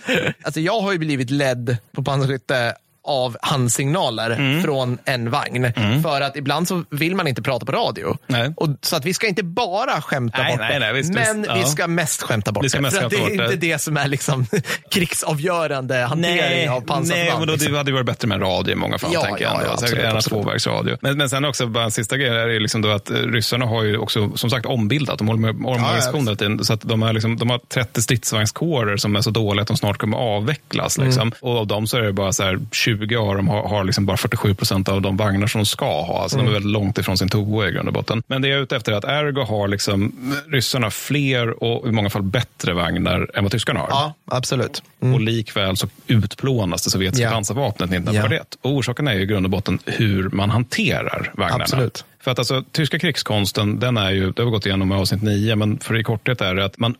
[0.42, 2.74] Alltså jag har ju blivit ledd på pansarskytte
[3.06, 4.62] av handsignaler mm.
[4.62, 5.64] från en vagn.
[5.64, 6.02] Mm.
[6.02, 8.18] För att ibland så vill man inte prata på radio.
[8.56, 11.54] Och, så att vi ska inte bara skämta nej, bort nej, nej, visst, men visst,
[11.54, 11.66] vi ja.
[11.66, 12.70] ska mest skämta bort det.
[12.70, 13.56] För det är inte det.
[13.56, 14.46] det som är liksom
[14.90, 17.46] krigsavgörande hantering nej, av pansarförband.
[17.46, 17.72] Nej, liksom.
[17.72, 19.10] det hade varit bättre med radio i många fall.
[19.14, 20.96] Ja, tänker jag ja, ja, Gärna tvåvägsradio.
[21.00, 23.98] Men, men sen också, bara en sista grej, är liksom då att ryssarna har ju
[23.98, 25.18] också som sagt ombildat.
[25.18, 26.36] De håller med omorganisationen.
[26.58, 29.68] Ja, så att de, är liksom, de har 30 stridsvagnskårer som är så dåliga att
[29.68, 30.98] de snart kommer avvecklas.
[30.98, 31.22] Liksom.
[31.22, 31.34] Mm.
[31.40, 33.84] Och av dem så är det bara så här 20 20 av dem har, har
[33.84, 36.22] liksom bara 47 procent av de vagnar som de ska ha.
[36.22, 36.46] Alltså mm.
[36.46, 38.22] De är väldigt långt ifrån sin toa i grund och botten.
[38.26, 40.12] Men det jag är ute efter är att Ergo har liksom,
[40.48, 43.88] ryssarna fler och i många fall bättre vagnar än vad tyskarna har.
[43.90, 44.82] Ja, absolut.
[45.02, 45.14] Mm.
[45.14, 47.34] Och likväl så utplånas det sovjetiska yeah.
[47.34, 48.32] pansarvapnet 1941.
[48.32, 48.46] Yeah.
[48.62, 51.64] Och orsaken är ju i grund och botten hur man hanterar vagnarna.
[51.64, 52.04] Absolut.
[52.26, 55.22] För att alltså, tyska krigskonsten, den är ju, det har vi gått igenom i avsnitt
[55.22, 56.94] nio, men för i korthet är det att man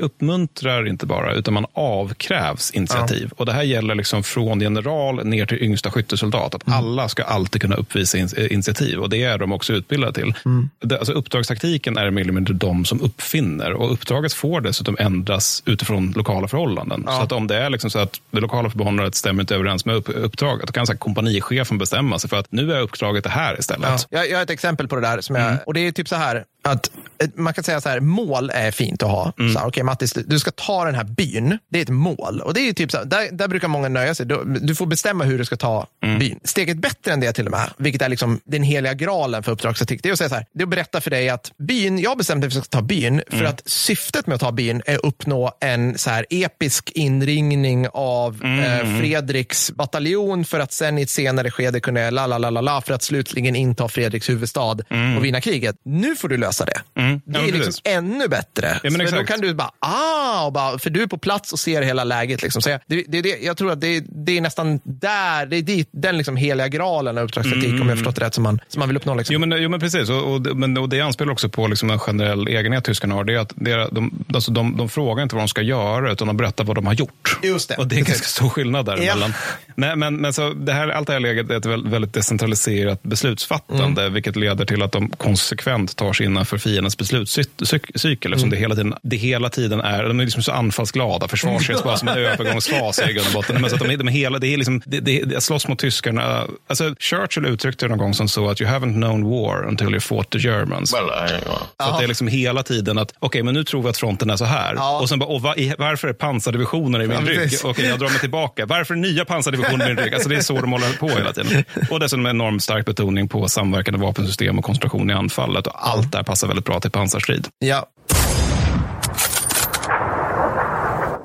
[0.00, 3.28] uppmuntrar inte bara, utan man avkrävs initiativ.
[3.30, 3.34] Ja.
[3.38, 6.54] Och det här gäller liksom från general ner till yngsta skyttesoldat.
[6.54, 6.78] Att mm.
[6.78, 10.34] alla ska alltid kunna uppvisa in, initiativ och det är de också utbildade till.
[10.44, 10.70] Mm.
[10.80, 15.62] Det, alltså, uppdragstaktiken är mer eller mindre de som uppfinner och uppdraget får dessutom ändras
[15.66, 17.02] utifrån lokala förhållanden.
[17.06, 17.16] Ja.
[17.16, 19.94] Så att om det är liksom så att det lokala förbundet stämmer inte överens med
[19.96, 23.30] upp, uppdraget, då kan så här, kompanichefen bestämma sig för att nu är uppdraget det
[23.30, 24.06] här istället.
[24.10, 24.18] Ja.
[24.18, 25.20] Jag, jag exempel på det där.
[25.20, 25.58] Som jag, mm.
[25.66, 26.90] Och det är typ så här, att
[27.34, 29.32] man kan säga så här, mål är fint att ha.
[29.38, 29.56] Mm.
[29.56, 31.58] Okej okay, Mattis, du ska ta den här byn.
[31.70, 32.40] Det är ett mål.
[32.40, 34.26] Och det är typ så här, där, där brukar många nöja sig.
[34.26, 36.18] Du, du, får bestämma hur du ska ta mm.
[36.18, 36.40] byn.
[36.44, 40.02] Steget bättre än det till och med, vilket är liksom den heliga graalen för uppdragsetik,
[40.02, 42.10] det är att säga så här, det är att berätta för dig att byn, jag
[42.10, 43.50] har bestämt att vi ska ta byn, för mm.
[43.50, 48.40] att syftet med att ta byn är att uppnå en så här episk inringning av
[48.44, 48.60] mm.
[48.60, 52.60] eh, Fredriks bataljon för att sen i ett senare skede kunna la la la la
[52.60, 55.16] la för att slutligen inta Fredriks huvudstad mm.
[55.16, 55.76] och vinna kriget.
[55.84, 57.00] Nu får du lösa det.
[57.00, 57.20] Mm.
[57.24, 58.80] Det är liksom ännu bättre.
[58.82, 61.58] Ja, för då kan du bara, ah, och bara, för du är på plats och
[61.58, 62.42] ser hela läget.
[62.42, 62.62] Liksom.
[62.62, 65.62] Så jag, det, det, det, jag tror att det, det är nästan där, det är
[65.62, 67.82] dit, den liksom heliga graalen av uppdragsetik, mm.
[67.82, 69.14] om jag förstått det rätt, som man, som man vill uppnå.
[69.14, 69.34] Liksom.
[69.34, 70.08] Jo, men, jo, men precis.
[70.10, 73.24] Och, och, men, och det anspelar också på liksom en generell egenhet tyskarna har.
[73.24, 76.26] Det är att är, de, alltså de, de frågar inte vad de ska göra, utan
[76.26, 77.38] de berättar vad de har gjort.
[77.42, 77.76] Just det.
[77.76, 79.34] Och det är en ganska stor skillnad däremellan.
[79.66, 79.72] Ja.
[79.76, 84.02] Men, men, men så det här, allt det här läget är ett väldigt decentraliserat beslutsfattande,
[84.02, 84.14] mm.
[84.14, 88.32] vilket leder till att de konsekvent tar sig innanför fiendens beslutscykel.
[88.32, 88.50] Mm.
[88.50, 92.08] Det, hela tiden, det hela tiden är, de är liksom så anfallsglada, försvarsrätt bara som
[92.08, 93.60] en övergångsfas i grund och botten.
[93.60, 96.46] Men så att de, de hela, det är liksom, det, det, det slåss mot tyskarna.
[96.66, 100.00] Alltså, Churchill uttryckte det någon gång som så att you haven't known war until you
[100.00, 100.94] fought the Germans.
[100.94, 103.82] Well, I, så att det är liksom hela tiden att, okej, okay, men nu tror
[103.82, 104.74] vi att fronten är så här.
[104.74, 105.00] Ja.
[105.00, 107.38] Och sen bara, och var, varför är pansardivisioner i min rygg?
[107.38, 108.66] Okej, okay, jag drar mig tillbaka.
[108.66, 110.14] Varför nya pansardivisioner i min rygg?
[110.14, 111.64] Alltså, det är så de håller på hela tiden.
[111.90, 115.66] Och dessutom en enormt stark betoning på samverkande vapensystem och koncentration i anfallet.
[115.66, 117.48] Och allt det här passar väldigt bra till pansarstrid.
[117.58, 117.86] Ja.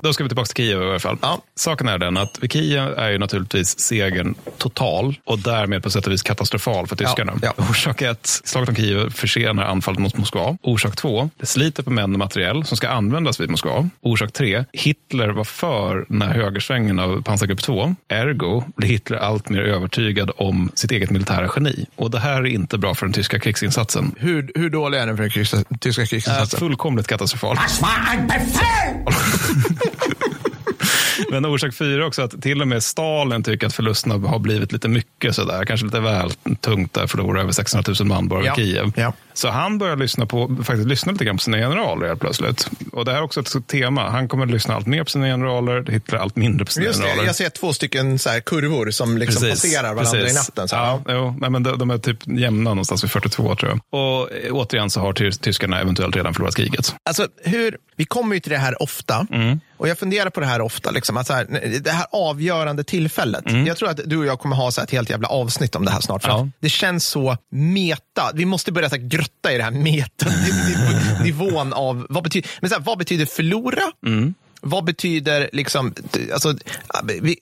[0.02, 1.18] Då ska vi tillbaka till Kiev i alla fall.
[1.22, 1.42] Ja.
[1.54, 6.06] Saken är den att vid Kiev är ju naturligtvis segern total och därmed på sätt
[6.06, 7.32] och vis katastrofal för tyskarna.
[7.42, 7.64] Ja, ja.
[7.70, 10.56] Orsak ett, slaget om Kiev försenar anfallet mot Moskva.
[10.62, 13.88] Orsak två, det sliter på män och materiell som ska användas vid Moskva.
[14.00, 17.94] Orsak tre, Hitler var för den här högersvängen av pansargrupp 2.
[18.08, 21.86] Ergo blir Hitler allt mer övertygad om sitt eget militära geni.
[21.96, 24.14] Och det här är inte bra för den tyska krigsinsatsen.
[24.18, 26.58] Hur, hur dålig är den för den krigs, tyska Äh, krigsinsatsen?
[26.60, 27.56] fullkomligt katastrofal.
[31.32, 34.88] Men orsak fyra också att till och med Stalin tycker att förlusterna har blivit lite
[34.88, 35.64] mycket sådär.
[35.64, 36.30] Kanske lite väl
[36.60, 38.54] tungt där förlorar över 600 000 man bara Ja.
[38.54, 38.92] Kiev.
[38.96, 39.12] Ja.
[39.34, 42.70] Så han börjar lyssna på, faktiskt lyssna lite grann på sina generaler helt plötsligt.
[42.92, 44.10] Och det här är också ett tema.
[44.10, 46.98] Han kommer att lyssna allt mer på sina generaler, Hitler allt mindre på sina Just
[47.00, 47.26] det, generaler.
[47.26, 50.32] jag ser två stycken så här kurvor som liksom passerar varandra precis.
[50.32, 50.68] i natten.
[50.68, 50.76] Så.
[50.76, 54.00] Ja, jo, nej, men de, de är typ jämna någonstans vid 42 tror jag.
[54.00, 56.94] Och eh, återigen så har ty- tyskarna eventuellt redan förlorat kriget.
[57.02, 59.26] Alltså, hur, vi kommer ju till det här ofta.
[59.32, 59.60] Mm.
[59.78, 60.90] Och jag funderar på det här ofta.
[60.90, 61.44] Liksom, att så här,
[61.84, 63.44] det här avgörande tillfället.
[63.66, 65.90] Jag tror att du och jag kommer ha så ett helt jävla avsnitt om det
[65.90, 66.22] här snart.
[66.22, 66.46] För Mm.
[66.46, 66.50] Ja.
[66.60, 68.30] det känns så meta.
[68.34, 72.76] Vi måste börja så här, grotta i det här meta-nivån av vad betyder, men så
[72.76, 73.82] här, vad betyder förlora?
[74.06, 74.34] Mm.
[74.60, 75.94] Vad betyder liksom,
[76.32, 76.54] alltså,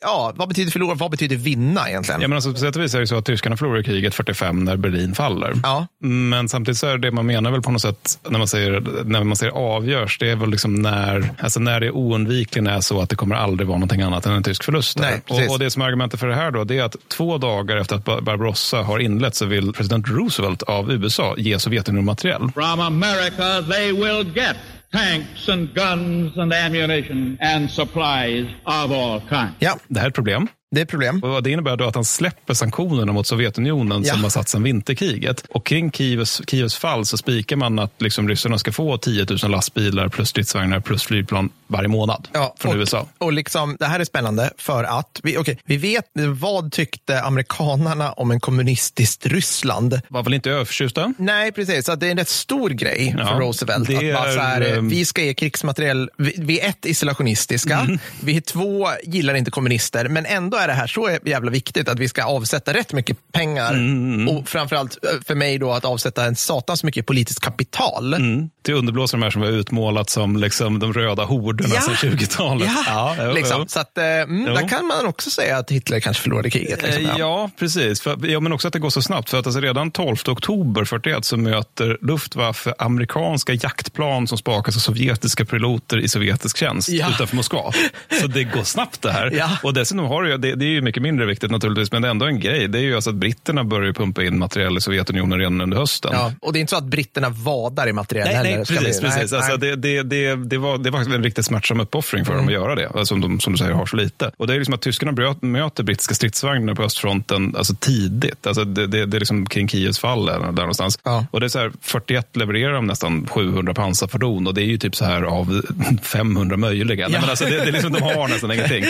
[0.00, 0.94] ja, vad betyder förlora?
[0.94, 2.20] Vad betyder vinna egentligen?
[2.20, 4.64] Ja, men alltså, på sätt och vis är det så att tyskarna förlorar kriget 45
[4.64, 5.52] när Berlin faller.
[5.62, 5.86] Ja.
[6.00, 9.24] Men samtidigt så är det man menar väl på något sätt när man säger, när
[9.24, 13.10] man säger avgörs, det är väl liksom när, alltså när det oundvikligen är så att
[13.10, 14.98] det kommer aldrig vara någonting annat än en tysk förlust.
[14.98, 15.48] Nej, precis.
[15.48, 17.76] och, och det som är argumentet för det här då, det är att två dagar
[17.76, 22.50] efter att Bar- Barbarossa har inlett så vill president Roosevelt av USA ge Sovjetunionen materiell.
[22.54, 24.56] From America, they will get
[24.92, 29.54] tanks and guns and ammunition and supplies of all kinds.
[29.58, 31.24] Ja, Det här är ett problem det är ett problem.
[31.24, 34.12] Och det innebär då att han släpper sanktionerna mot Sovjetunionen Ja.
[34.12, 35.44] som har satt sedan vinterkriget.
[35.50, 39.50] Och kring Kievs, Kievs fall så spikar man att liksom ryssarna ska få 10 000
[39.50, 42.28] lastbilar plus stridsvagnar plus flygplan varje månad
[42.58, 43.06] från och, USA.
[43.18, 48.12] Och liksom, det här är spännande för att vi, okay, vi vet vad tyckte amerikanarna
[48.12, 50.00] om en kommunistiskt Ryssland.
[50.08, 51.14] Var väl inte överförtjusta?
[51.18, 51.86] Nej, precis.
[51.86, 53.88] Så det är en rätt stor grej Ja, för Roosevelt.
[53.90, 56.10] att bara här, är, eh, ehm, vi ska ge krigsmateriel.
[56.18, 57.78] Vi, vi är ett, isolationistiska.
[57.78, 57.98] Mm.
[58.22, 60.08] Vi är två, gillar inte kommunister.
[60.08, 63.72] Men ändå är det här så jävla viktigt att vi ska avsätta rätt mycket pengar.
[63.72, 68.14] Mm, Och framförallt eh, för mig då att avsätta en satans mycket politiskt kapital.
[68.14, 68.50] Mm.
[68.66, 71.80] Till underblåsa de här som var utmålat som liksom de röda horderna Ja.
[71.80, 72.68] sedan 20-talet.
[72.86, 73.68] Ja, jo, liksom.
[73.68, 76.82] Så att, eh, mm, där kan man också säga att Hitler kanske förlorade kriget.
[76.82, 77.04] Liksom.
[77.06, 78.00] Eh, Ja, precis.
[78.00, 79.30] För, ja, men också att det går så snabbt.
[79.30, 84.80] För att alltså redan 12 oktober 41 så möter Luftwaffe amerikanska jaktplan som spakas av
[84.80, 87.08] sovjetiska piloter i sovjetisk tjänst Ja.
[87.14, 87.72] utanför Moskva.
[88.20, 89.30] Så det går snabbt det här.
[89.36, 89.48] Ja.
[89.62, 92.10] Och dessutom har det, det, det är ju mycket mindre viktigt naturligtvis, men det är
[92.10, 92.68] ändå en grej.
[92.68, 96.10] Det är ju alltså att britterna börjar pumpa in material i Sovjetunionen redan under hösten.
[96.14, 98.55] Ja, och det är inte så att britterna vadar i material Nej, heller.
[98.56, 99.00] Nej, precis.
[99.00, 99.32] precis.
[99.32, 99.76] nej, Alltså, nej.
[99.76, 102.86] det, det, det, var, det var en riktigt smärtsam uppoffring för dem att göra det,
[102.86, 104.30] alltså, som de som du säger har så lite.
[104.36, 108.46] Och det är liksom att tyskarna bröt, möter brittiska stridsvagnar på östfronten alltså, tidigt.
[108.46, 110.98] Alltså, det, det, det är liksom kring Kievs fall där, där någonstans.
[111.04, 111.26] Ja.
[111.30, 114.78] Och det är så här, 41 levererar de nästan 700 pansarfordon och det är ju
[114.78, 115.62] typ så här av
[116.02, 117.08] 500 möjliga.
[117.08, 118.84] Nej, men alltså, det, det är liksom, de har nästan ingenting.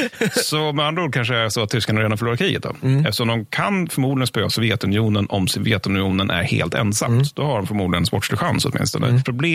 [0.44, 2.62] Så med andra ord kanske det är så att tyskarna redan förlorar kriget.
[2.62, 2.72] Då.
[2.82, 3.00] Mm.
[3.06, 7.10] Eftersom de kan förmodligen spöa Sovjetunionen om Sovjetunionen är helt ensamt.
[7.12, 7.24] Mm.
[7.34, 9.06] Då har de förmodligen en sportslig chans åtminstone.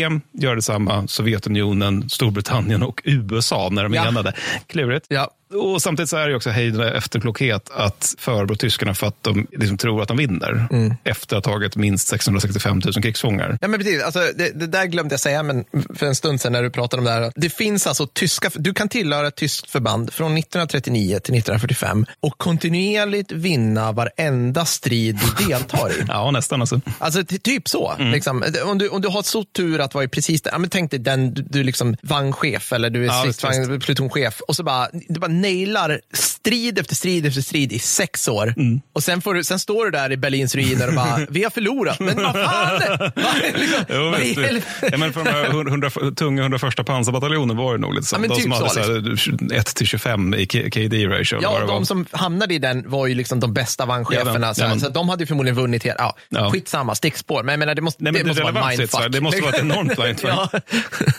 [0.01, 4.07] Problem gör detsamma Sovjetunionen, Storbritannien och USA när de är Ja.
[4.07, 4.33] enade.
[4.67, 5.05] Klurigt.
[5.09, 5.31] Ja.
[5.53, 9.77] Och samtidigt så är det också hejdande efterklokhet att förebrå tyskarna för att de liksom
[9.77, 10.93] tror att de vinner Mm.
[11.03, 13.57] efter att ha tagit minst 665 000 krigsfångar.
[13.61, 14.03] Ja, men precis.
[14.03, 15.65] Alltså, det, det där glömde jag säga men
[15.95, 17.31] för en stund sedan när du pratade om det här.
[17.35, 22.37] Det finns alltså tyska, du kan tillhöra ett tyskt förband från 1939 till 1945 och
[22.37, 26.03] kontinuerligt vinna varenda strid du deltar i.
[26.07, 26.81] Ja, nästan alltså.
[26.99, 27.93] Alltså ty- typ så.
[27.99, 28.43] Liksom.
[28.65, 30.91] Om, du, om du har så tur att vara i precis där, ja, men tänk
[30.91, 34.87] dig den, du, du liksom vagnchef eller du är Ja, stridsvagn, plutonchef och så bara,
[35.09, 38.53] du bara nailar strid efter strid efter strid i sex år.
[38.57, 38.81] Mm.
[38.93, 41.99] Och sen, får sen står du där i Berlins ruiner och bara, vi har förlorat.
[41.99, 42.81] Men vad fan!
[43.55, 44.65] Liksom, Jo, vad helvete?
[44.91, 48.15] ja, men för de här 100, tunga 101 pansarbataljonen var det nog lite så.
[48.15, 49.37] Ja, de typ som hade så, liksom.
[49.39, 51.39] så här 1 till 25 i KD-ratio.
[51.41, 51.83] Ja, det de var.
[51.83, 54.47] som hamnade i den var ju liksom de bästa vagncheferna.
[54.47, 56.49] Ja, så, ja, så de hade ju förmodligen vunnit helt, ja, Ja.
[56.51, 57.43] skitsamma, stickspår.
[57.43, 59.11] Men jag menar, det måste, Nej, men det måste vara mindfuck.
[59.11, 60.63] Det måste vara ett enormt mindfuck.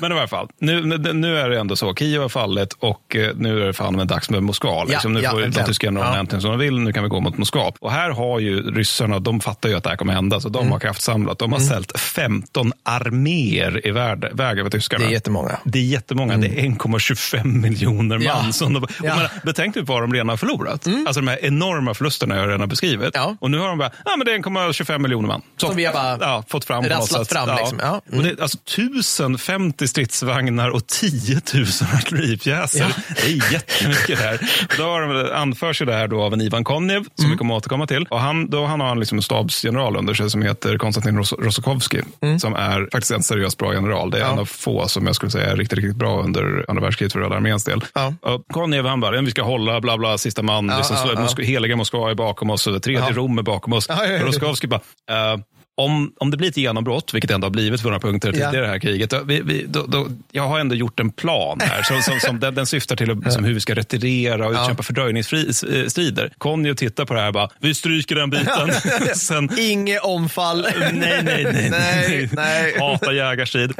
[0.01, 1.95] Men i alla fall, nu, nu- nu är det ändå så.
[1.95, 4.85] Kiev har fallit och eh, nu är det fan med dags med Moskva.
[4.85, 5.13] Liksom.
[5.15, 5.19] Ja.
[5.19, 6.21] nu Ja, får ju de tyska generalerna Ja.
[6.21, 7.73] äntligen som de vill, nu kan vi gå mot Moskva.
[7.81, 10.59] Och här har ju ryssarna, de fattar ju att det här kommer hända, så de
[10.59, 10.73] Mm.
[10.73, 11.39] har kraftsamlat.
[11.39, 15.05] De har sält 15 arméer i värld, väg över tyskarna.
[15.05, 15.59] Det är jättemånga.
[15.65, 16.37] Det är jättemånga.
[16.37, 18.25] Det är 1,25 miljoner man.
[18.47, 18.53] Ja.
[18.53, 19.17] Som de, Ja.
[19.17, 20.87] men, betänk nu vad de redan har förlorat.
[21.07, 23.11] Alltså de här enorma förlusterna jag redan har beskrivit.
[23.15, 23.37] Ja.
[23.41, 25.43] Och nu har de bara, ja men det är 1,25 miljoner man.
[25.57, 27.79] Så, Som vi har bara ja, fått fram rasslat fram, liksom.
[27.83, 28.01] Ja.
[28.09, 28.19] Mm.
[28.19, 31.65] Och det är alltså 1050 stridsvagnar och 10 000
[31.95, 32.81] artilleripjäser.
[32.81, 33.15] Ja.
[33.17, 34.41] Det är jättemycket det här.
[34.79, 37.31] Då har de, anförs det här då av en Ivan Konjev, som Mm.
[37.31, 38.05] vi kommer att återkomma till.
[38.11, 41.41] Och han, då han har han liksom en stabsgeneral under sig som heter Konstantin Ros-
[41.45, 42.01] Rosokovsky,
[42.41, 44.11] som är faktiskt en seriöst bra general.
[44.11, 44.29] Det är Mm.
[44.29, 44.33] Ja.
[44.35, 47.21] en av få som jag skulle säga är riktigt, riktigt bra under andra världskriget för
[47.21, 47.85] Röda arméns del.
[47.95, 48.15] Ja.
[48.23, 51.21] Och Konjev han bara, vi ska hålla, bla bla, sista man, Ja, liksom, ja, ja.
[51.21, 53.11] Mosk- heliga Moskva är bakom oss, tredje Ja.
[53.13, 53.87] Rom är bakom oss.
[53.89, 54.25] Ja, ja, ja.
[54.27, 54.81] Roskovsky bara,
[55.11, 55.39] eh,
[55.75, 58.33] om, om det blir ett genombrott, vilket det ändå har blivit på några punkter Ja.
[58.35, 61.11] tidigare i det här kriget, då, vi, vi, då, då, jag har ändå gjort en
[61.11, 64.47] plan här som, som, som den, den syftar till att, som hur vi ska retirera
[64.47, 66.33] och utkämpa fördröjningsstrider.
[66.39, 68.73] Conny tittar på det här och bara, vi stryker den biten.
[69.15, 70.67] Sen, Inget omfall.
[70.81, 71.69] Nej, nej, nej.
[71.71, 72.75] nej, nej.
[72.79, 73.73] Hata jägarstrid.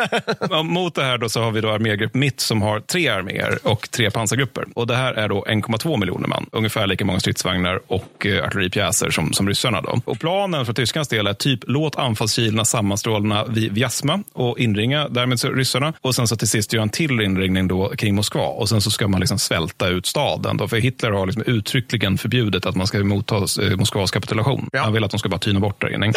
[0.51, 3.59] Ja, Mot det här då så har vi då armégrupp Mitt som har tre arméer
[3.63, 4.65] och tre pansargrupper.
[4.75, 6.47] Och det här är då 1,2 miljoner man.
[6.53, 9.81] Ungefär lika många stridsvagnar och eh, artilleripjäser som, som ryssarna.
[9.81, 10.01] Då.
[10.05, 15.41] Och planen för tyskans del är typ låt anfallskilorna sammanstrålarna vid Vjasma och inringa därmed
[15.41, 15.93] så ryssarna.
[16.01, 18.47] Och sen så till sist göra en till inringning då kring Moskva.
[18.47, 20.57] Och sen så ska man liksom svälta ut staden.
[20.57, 20.69] Då.
[20.69, 24.69] För Hitler har liksom uttryckligen förbjudit att man ska motta eh, Moskvas kapitulation.
[24.73, 24.83] Ja.
[24.83, 26.13] Han vill att de ska bara tyna bort där inne.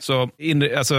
[0.00, 0.94] Så inre, alltså,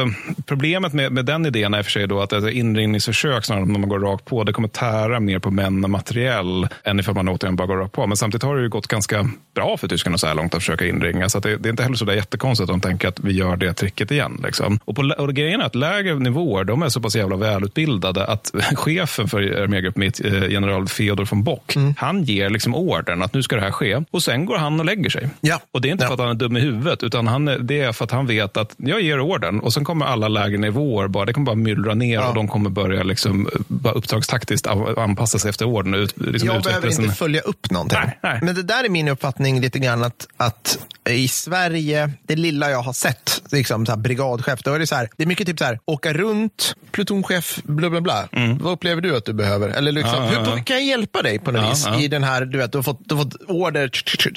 [0.45, 3.65] problemet med, med den idén är i och för sig då att alltså, inringningsförsök snarare
[3.65, 7.15] när man går rakt på, det kommer tära mer på män och materiell än ifall
[7.15, 8.07] man återigen bara går rakt på.
[8.07, 10.85] Men samtidigt har det ju gått ganska bra för tyskarna så här långt att försöka
[10.85, 11.29] inringa.
[11.29, 13.55] Så det, det är inte heller så där jättekonstigt att de tänker att vi gör
[13.55, 14.41] det tricket igen.
[14.43, 14.79] Liksom.
[14.85, 18.51] Och, på, och grejen är att lägre nivåer, de är så pass jävla välutbildade att
[18.75, 23.43] chefen för armégrupp mitt, eh, general Feodor von Bock, han ger liksom ordern att nu
[23.43, 24.03] ska det här ske.
[24.11, 25.29] Och sen går han och lägger sig.
[25.41, 25.59] Ja.
[25.71, 26.07] Och det är inte Ja.
[26.07, 28.57] för att han är dum i huvudet, utan han, det är för att han vet
[28.57, 31.93] att jag ger orden och sen kommer alla lägre nivåer bara, det kommer bara myllra
[31.93, 32.27] ner Ja.
[32.29, 35.93] och de kommer börja liksom, bara uppdragstaktiskt anpassa sig efter orden.
[35.93, 37.99] Ut, liksom Jag behöver sin- inte följa upp någonting.
[38.03, 38.39] Nej, nej.
[38.43, 40.77] Men det där är min uppfattning lite grann att, att
[41.09, 44.95] i Sverige, det lilla jag har sett, liksom så här brigadchef, då är det så
[44.95, 48.27] här, det är mycket typ så här, åka runt, plutonchef, bla bla bla.
[48.59, 49.69] Vad upplever du att du behöver?
[49.69, 50.33] Eller liksom, Mm.
[50.33, 52.71] Ja, ja, hur kan jag hjälpa dig på något vis i den här, du vet,
[52.71, 53.89] du har fått, du har fått order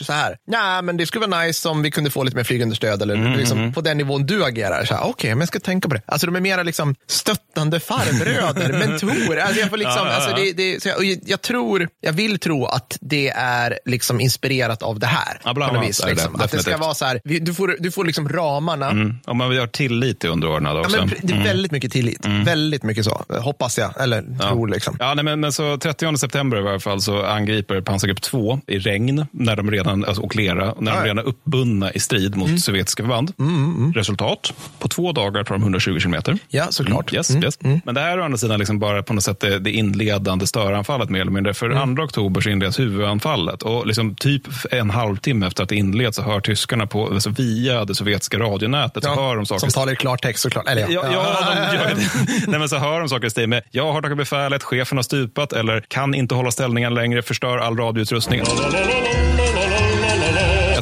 [0.05, 0.37] så här.
[0.47, 3.33] Nej, men det skulle vara nice om vi kunde få lite mer flygunderstöd eller Mm,
[3.39, 4.85] liksom, på den nivån du agerar.
[4.85, 6.03] Så här, Okej, men jag ska tänka på det.
[6.07, 9.41] Alltså de är mera liksom stöttande farbröder, mentorer.
[9.43, 10.15] Alltså, jag, får liksom, Ja, ja, ja.
[10.15, 14.21] Alltså, det, det, så jag, och jag, tror, jag vill tro att det är liksom
[14.21, 15.41] inspirerat av det här.
[15.45, 16.41] Ja, bland annat vis, det liksom.
[16.41, 18.91] Att det ska vara så här, du får, du får liksom ramarna.
[18.91, 19.15] Mm.
[19.25, 20.97] Om man har tillit till underordnade Ja, också.
[20.97, 22.27] men det är väldigt mycket tillit.
[22.27, 23.25] Väldigt mycket så.
[23.29, 24.97] Hoppas jag, eller tror liksom.
[24.99, 28.79] Ja, nej, men, men så 30 september i varje fall så angriper pansargrupp 2 i
[28.79, 31.05] regn när de redan, alltså, och lera, när Ja, de ja.
[31.05, 33.33] redan är uppbundna i strid mot sovjetiska förband.
[33.95, 34.34] Resultat,
[34.79, 36.39] på två dagar tar de 120 kilometer.
[36.49, 37.13] Ja, såklart.
[37.13, 37.59] Mm, yes, Mm, yes.
[37.85, 40.47] Men det här är å andra sidan liksom bara på något sätt det, det inledande
[40.47, 41.55] störanfallet mer eller mindre.
[41.55, 41.97] För Mm.
[41.97, 46.23] 2 oktober så inleds huvudanfallet och liksom typ en halvtimme efter att det inleds så
[46.23, 49.97] hör tyskarna på, alltså via det sovjetiska radionätet så hör de saker som talar i
[49.97, 50.69] klartext såklart.
[50.69, 51.37] Eller, Ja, ja,
[51.71, 52.47] de gör det.
[52.51, 55.03] Nej, men så hör de saker i stil med jag har tagit befälet, chefen har
[55.03, 58.41] stupat eller kan inte hålla ställningen längre, förstör all radioutrustning.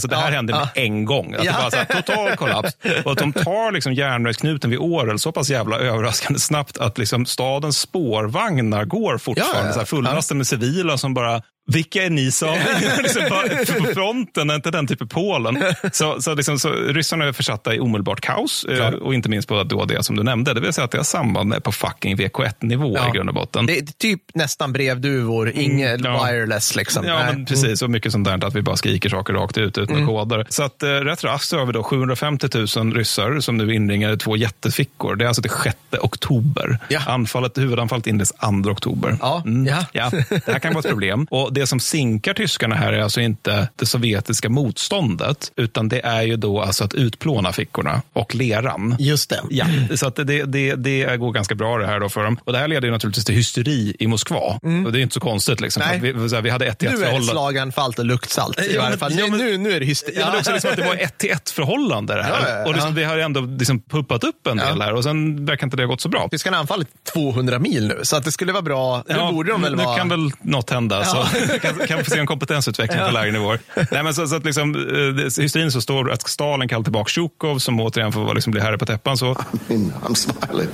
[0.05, 0.83] Alltså det här Ja, hände med ja.
[0.83, 1.35] en gång.
[1.35, 1.53] Alltså Ja.
[1.59, 2.77] bara så här, total kollaps.
[3.05, 7.27] Och att de tar liksom järnvägsknuten vid Årel så pass jävla överraskande snabbt att liksom
[7.27, 9.73] stadens spårvagnar går fortfarande Ja, ja.
[9.73, 12.49] Så här fullastade med civila som bara vilka är ni som?
[13.59, 15.65] liksom på fronten, inte den typ i Polen.
[15.93, 18.65] Så, så, liksom, så ryssarna är försatta i omedelbart kaos.
[18.71, 18.95] eh, Klart.
[18.95, 21.05] Och inte minst på då det som du nämnde, det vill säga att det har
[21.05, 23.09] samband med på fucking VK1-nivå Ja.
[23.09, 23.67] i grund och botten.
[23.67, 26.27] Det är typ nästan brevduvor, inget Mm, ja.
[26.27, 27.05] wireless liksom.
[27.07, 27.83] Ja, men precis.
[27.83, 30.09] Och mycket sånt där att vi bara skriker saker rakt ut utan Mm.
[30.09, 30.47] koder.
[30.49, 34.17] Så att eh, rätt raskt så har vi då 750 000 ryssar som nu inringar
[34.17, 35.17] två jättefickor.
[35.17, 36.79] Det är alltså till 6 oktober.
[36.89, 37.01] Ja.
[37.07, 38.33] Anfallet, huvudanfallet inleds
[38.65, 39.17] 2 oktober.
[39.21, 39.67] Ja, Mm.
[39.67, 39.85] ja.
[39.93, 40.11] ja.
[40.29, 41.27] Det här kan vara ett problem.
[41.31, 46.23] Och det som sinkar tyskarna här är alltså inte det sovjetiska motståndet, utan det är
[46.23, 48.97] ju då alltså att utplåna fickorna och leran.
[48.99, 49.41] Just det.
[49.51, 52.39] Ja, så att det, det, det går ganska bra det här då för dem.
[52.45, 54.39] Och det här leder ju naturligtvis till hysteri i Moskva.
[54.87, 55.61] Och det är inte så konstigt.
[55.61, 56.01] Liksom, Nej.
[56.01, 57.33] för vi, här, vi hade ett till ett Nu är det förhållande.
[57.33, 59.13] slaganfall och luktsalt i Ja, varje fall.
[59.19, 60.17] ja, Nu- men- nu, nu är det hysteri.
[60.21, 62.59] Ja, men också liksom att det var ett till ett förhållande det här.
[62.59, 62.67] Ja.
[62.67, 65.77] Och liksom, det har ändå liksom puppat upp en del här och sen verkar inte
[65.77, 66.29] det ha gått så bra.
[66.31, 69.05] Tyskarna har anfallit 200 mil nu, så att det skulle vara bra.
[69.09, 69.97] Nu borde de väl nu vara...
[69.99, 71.05] kan väl något hända.
[71.05, 71.27] Så.
[71.63, 73.59] Kan, kan få se en kompetensutveckling på lägre nivåer.
[73.91, 77.59] Nej, men så, så att liksom, eh, hysterin så står att Stalin kallar tillbaka Zjukov
[77.59, 79.17] som återigen får liksom bli herre på täppan.
[79.17, 79.31] Så.
[79.33, 79.37] I
[79.69, 80.69] mean, I'm smiling,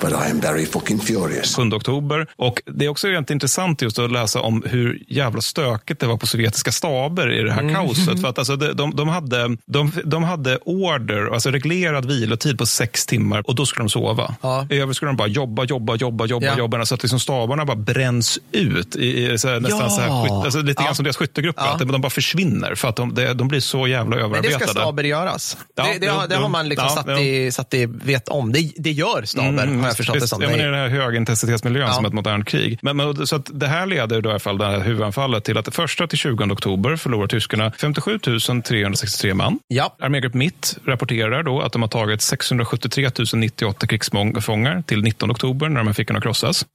[0.00, 1.56] but I am very fucking furious.
[1.56, 2.26] 7 oktober.
[2.36, 6.16] Och det är också rent intressant just att läsa om hur jävla stökigt det var
[6.16, 8.20] på sovjetiska staber i det här kaoset.
[8.20, 12.66] För att alltså, de, de, de, hade, de, de hade order, alltså reglerad vilotid på
[12.66, 14.34] sex timmar och då skulle de sova.
[14.42, 14.66] Ja.
[14.70, 16.58] I övrigt skulle de bara jobba, jobba, jobba, jobba, Ja.
[16.58, 16.84] jobba.
[16.86, 18.96] Så att liksom stabarna bara bränns ut.
[18.96, 19.88] I, i så här, nästan Ja.
[19.96, 20.94] Så här, skytt, alltså, lite grann Ja.
[20.94, 21.62] som deras skyttegrupper.
[21.64, 21.72] Ja.
[21.72, 24.64] Att de bara försvinner för att de, de, blir så jävla Men det överarbetade.
[24.64, 25.56] ska staber göras.
[25.74, 28.52] Ja, det, det, har, det har man liksom satt, i, satt i vet om.
[28.52, 30.42] Det, det gör staber, har jag förstått det Visst, som.
[30.42, 32.78] Ja, men Det i den här högintensitetsmiljön som ett modernt krig.
[32.82, 35.58] Men, men, så att det här leder då i alla fall, det här huvudanfallet till
[35.58, 39.58] att det första till 20 oktober förlorar tyskarna 57 363 man.
[39.68, 39.96] Ja.
[40.00, 45.76] Armégrupp Mitt rapporterar då att de har tagit 673 098 krigsfångar till 19 oktober när
[45.80, 46.66] de här fickorna krossas.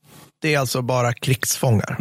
[0.41, 1.97] Det är alltså bara krigsfångar.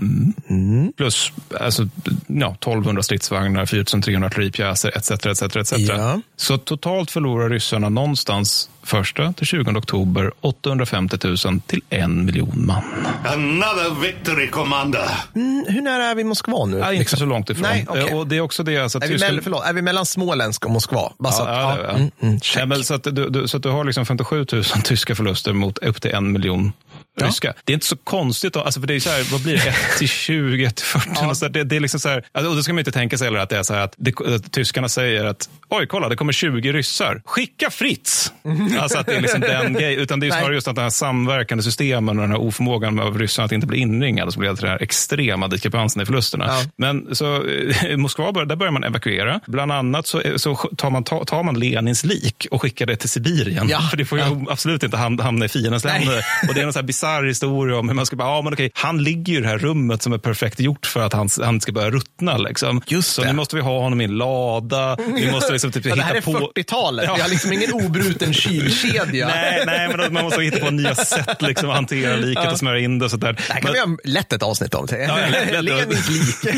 [0.97, 1.89] Plus alltså,
[2.27, 5.11] ja, 1200 stridsvagnar, 4300 artilleripjäser etc.
[5.11, 5.73] etc, etc.
[5.79, 6.21] Ja.
[6.37, 11.37] Så totalt förlorar ryssarna någonstans första till 20 oktober 850 000
[11.67, 12.83] till en miljon man.
[13.25, 15.11] Another victory, Commander.
[15.35, 16.79] Mm, hur nära är vi Moskva nu?
[16.79, 17.19] Ja, inte liksom?
[17.19, 17.63] så långt ifrån.
[17.63, 17.87] Nej.
[18.09, 18.79] Eh, Och det är också det.
[18.79, 21.13] Alltså, att Är vi, Tyskland- mellan, förlåt, är vi mellan Småländsk och Moskva?
[21.19, 21.91] Bara så att, Ja, ja, ja, ja.
[21.97, 22.69] mm, mm, Ja, check.
[22.69, 25.79] men så, att du, du, så att du har liksom 57 000 tyska förluster mot
[25.79, 26.73] upp till en miljon
[27.21, 27.29] Ja.
[27.29, 27.55] ryska.
[27.65, 29.75] Det är inte så konstigt, alltså för det är så här, vad blir det, 1
[29.99, 31.09] till 20, 1 till 40?
[31.31, 33.19] Och så det, det är liksom så här, alltså, och då ska man inte tänka
[33.19, 36.09] sig heller att det är så här att, det, att tyskarna säger att oj, kolla,
[36.09, 37.23] det kommer 20 ryssar.
[37.25, 38.33] Skicka Fritz!
[38.81, 40.91] Alltså att det är liksom den grejen, utan det är snarare just att den här
[40.91, 44.63] samverkande systemen och den här oförmågan av ryssarna att inte bli inringade som leder till
[44.65, 46.45] den här extrema diskrepansen i förlusterna.
[46.49, 46.63] Ja.
[46.77, 47.43] Men så
[47.87, 49.41] eh, Moskva, bör- där börjar man evakuera.
[49.47, 53.69] Bland annat så, så tar, man, tar, man Lenins lik och skickar det till Sibirien.
[53.69, 53.81] Ja.
[53.91, 54.47] För det får ju Ja.
[54.51, 56.25] absolut inte ham- hamna i fiendens länder.
[56.49, 58.53] Och det är en sån här bisarr historia om hur man ska bara, ja men
[58.53, 61.29] okej, han ligger ju i det här rummet som är perfekt gjort för att han,
[61.43, 62.37] han ska börja ruttna.
[62.37, 62.83] Liksom.
[62.87, 63.29] Just så det.
[63.29, 64.97] nu måste vi ha honom i en lada.
[65.15, 66.53] Vi måste liksom typ ja, det här är hitta på...
[66.57, 67.05] 40-talet.
[67.05, 67.15] Ja.
[67.15, 69.27] Vi har liksom ingen obruten kylkedja.
[69.35, 72.81] Nej, nej, men man måste hitta på nya sätt liksom, att hantera liket och smörja
[72.81, 73.33] in det och sådär.
[73.33, 74.87] Det här kan vi göra lätt ett avsnitt om.
[74.91, 75.17] Ja.
[75.61, 76.55] Lenins lik.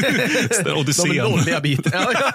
[0.76, 1.08] Odyssén.
[1.08, 1.50] De.
[1.50, 1.60] Ja,
[2.12, 2.32] ja.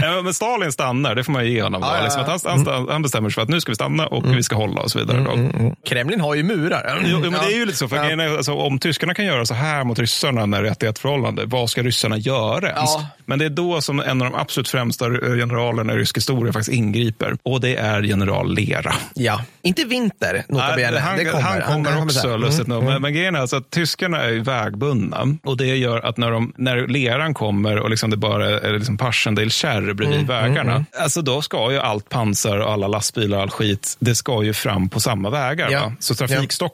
[0.00, 1.82] Ja, men Stalin stannar, det får man ju ge honom.
[1.82, 2.34] Ja, ja, Liksom ja.
[2.34, 4.56] att han, han, han bestämmer sig för att nu ska vi stanna och vi ska
[4.56, 5.20] hålla och så vidare.
[5.20, 5.74] Då.
[5.86, 6.84] Kremlin har ju murar.
[7.04, 7.88] Jo, men det är ju lite så.
[7.88, 8.02] För Ja.
[8.02, 11.82] grejen är, alltså, om tyskarna kan göra så här mot ryssarna med rättighetsförhållande, vad ska
[11.82, 12.90] ryssarna göra ens?
[12.94, 13.06] Ja.
[13.26, 16.76] Men det är då som en av de absolut främsta generalerna i rysk historia faktiskt
[16.76, 17.36] ingriper.
[17.42, 18.94] Och det är general Lera.
[19.14, 19.44] Ja.
[19.62, 20.98] Inte vinter, nota bene.
[20.98, 21.42] han, det kommer.
[21.42, 22.40] han kommer också, sen.
[22.40, 22.84] lustigt Mm, nog.
[22.92, 25.36] Men, men grejen är alltså att tyskarna är vägbundna.
[25.44, 28.98] Och det gör att när, de, när leran kommer och liksom det bara är liksom
[28.98, 33.50] Passchendaele-kärr bredvid Mm, vägarna, alltså då ska ju allt pansar och alla lastbilar och all
[33.50, 35.70] skit, det ska ju fram på samma vägar.
[35.70, 35.92] Ja.
[35.98, 36.14] Så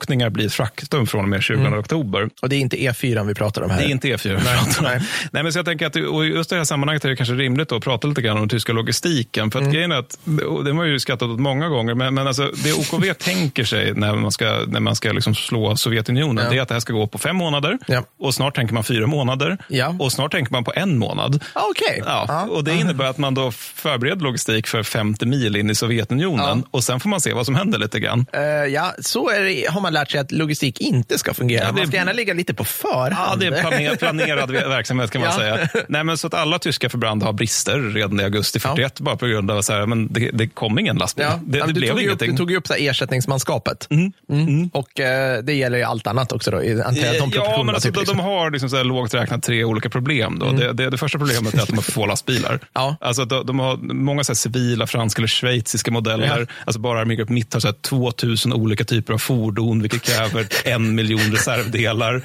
[0.09, 2.29] trafikstockningar blir ett faktum från och med 20 oktober.
[2.43, 3.79] Och det är inte E4 vi pratar om här.
[3.79, 4.85] Det är inte E4 vi pratar om.
[4.85, 5.01] nej.
[5.33, 7.35] Nej, men så jag tänker att och just i det här sammanhanget är det kanske
[7.35, 9.51] rimligt att prata lite grann om den tyska logistiken.
[9.51, 12.27] För att grejen är att, det har man ju skrattat åt många gånger, men, men
[12.27, 16.51] alltså, det OKV tänker sig när man ska, när man ska liksom slå Sovjetunionen, Ja.
[16.51, 17.79] det är att det här ska gå på fem månader.
[17.87, 18.05] Ja.
[18.19, 19.59] Och snart tänker man fyra månader.
[19.69, 19.97] Ja.
[19.99, 21.45] Och snart tänker man på en månad.
[21.53, 22.03] Ah, Okej.
[22.07, 22.43] Ja, Ja.
[22.51, 26.65] och det innebär att man då förbereder logistik för 50 mil in i Sovjetunionen.
[26.71, 28.27] Och sen får man se vad som händer lite grann.
[28.33, 31.65] Eh, ja, så är det, har man lärt sig att logistik inte ska fungera.
[31.65, 33.43] Ja, det- Man ska gärna ligga lite på förhand.
[33.43, 35.37] Ja, det är planer, planerad verksamhet kan man Ja.
[35.39, 35.69] säga.
[35.89, 39.27] Nej, men så att alla tyska förband har brister redan i augusti 41 bara på
[39.27, 39.67] grund av att
[40.11, 41.27] det, det kom ingen lastbil.
[41.29, 41.41] Ja.
[41.47, 42.31] Det, Ja, det du, blev tog ju upp, ingenting.
[42.31, 43.89] du tog ju upp så ersättningsmanskapet.
[43.91, 44.71] Mm.
[44.73, 46.63] Och eh, det gäller ju allt annat också då.
[46.63, 48.17] i- de ja, men alltså, typ, liksom.
[48.17, 50.39] de har liksom så här lågt räknat tre olika problem.
[50.39, 50.51] Då.
[50.53, 52.61] Det, det, det första problemet är att de har för få lastbilar.
[52.75, 52.97] Ja.
[53.01, 56.39] Alltså, de, de har många så civila, franska eller schweiziska modeller.
[56.41, 56.47] Ja.
[56.65, 60.95] Alltså, bara Armégrupp Mitt har så här 2000 olika typer av fordon, vilket kräver en
[60.95, 62.23] miljon reservdelar.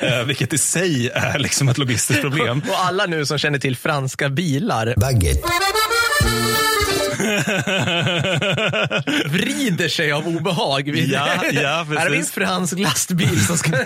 [0.00, 2.62] eh, vilket i sig är liksom ett logistiskt problem.
[2.68, 5.48] Och alla nu som känner till franska bilar Baguette.
[9.28, 10.90] vrider sig av obehag.
[10.92, 12.30] vid- Ja, ja, Här har vi en precis.
[12.32, 13.70] fransk lastbil som ska...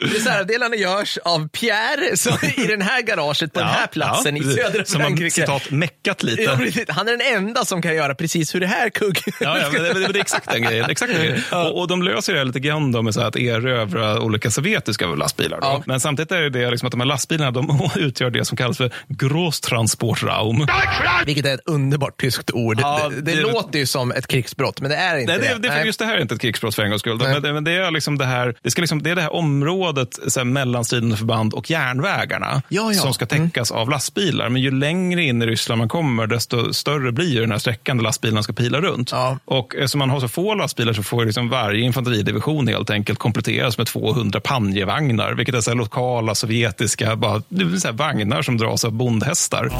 [0.00, 4.56] Reservdelarna görs av Pierre som i den här garaget på den här platsen i precis.
[4.56, 5.30] södra Som har Frankrike.
[5.30, 6.42] citat meckat lite.
[6.42, 6.84] Ja, precis.
[6.88, 9.18] Han är den enda som kan göra precis hur det här kugg...
[9.40, 10.90] Ja, ja men det, det, det är exakt den grejen.
[10.90, 11.42] Exakt den grejen.
[11.52, 14.50] Och, och de löser det här lite grann då med så här att erövra olika
[14.50, 15.60] sovjetiska lastbilar.
[15.60, 15.66] Då.
[15.66, 15.82] Ja.
[15.86, 18.76] Men samtidigt är det, det liksom att de här lastbilarna de utgör det som kallas
[18.76, 20.66] för Großtransportraum.
[21.26, 22.78] Vilket är ett underbart tyskt ord.
[22.80, 25.68] Ja, det, det, det- låter ju som ett krigsbrott, men det är inte Nej, det,
[25.68, 25.84] det.
[25.84, 27.18] just det här är inte ett krigsbrott för en gångs skull.
[27.18, 29.34] Men, det- men det är liksom det här, det, ska liksom, det är det här
[29.34, 33.00] området så här, mellan stridande förband och järnvägarna Ja, ja.
[33.00, 34.48] som ska täckas av lastbilar.
[34.48, 38.04] Men ju längre in i Ryssland man kommer, desto större blir den här sträckan där
[38.04, 39.10] lastbilarna ska pila runt.
[39.12, 39.38] Ja.
[39.44, 43.78] Och eftersom man har så få lastbilar så får liksom varje infanteridivision helt enkelt kompletteras
[43.78, 47.40] med 200 panjevagnar, vilket är så här lokala sovjetiska bara,
[47.80, 49.70] så här vagnar som dras av bondhästar.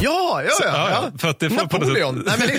[0.00, 0.81] Ja, ja, ja.
[0.90, 2.58] Ja, för att det får på något sätt- Nej,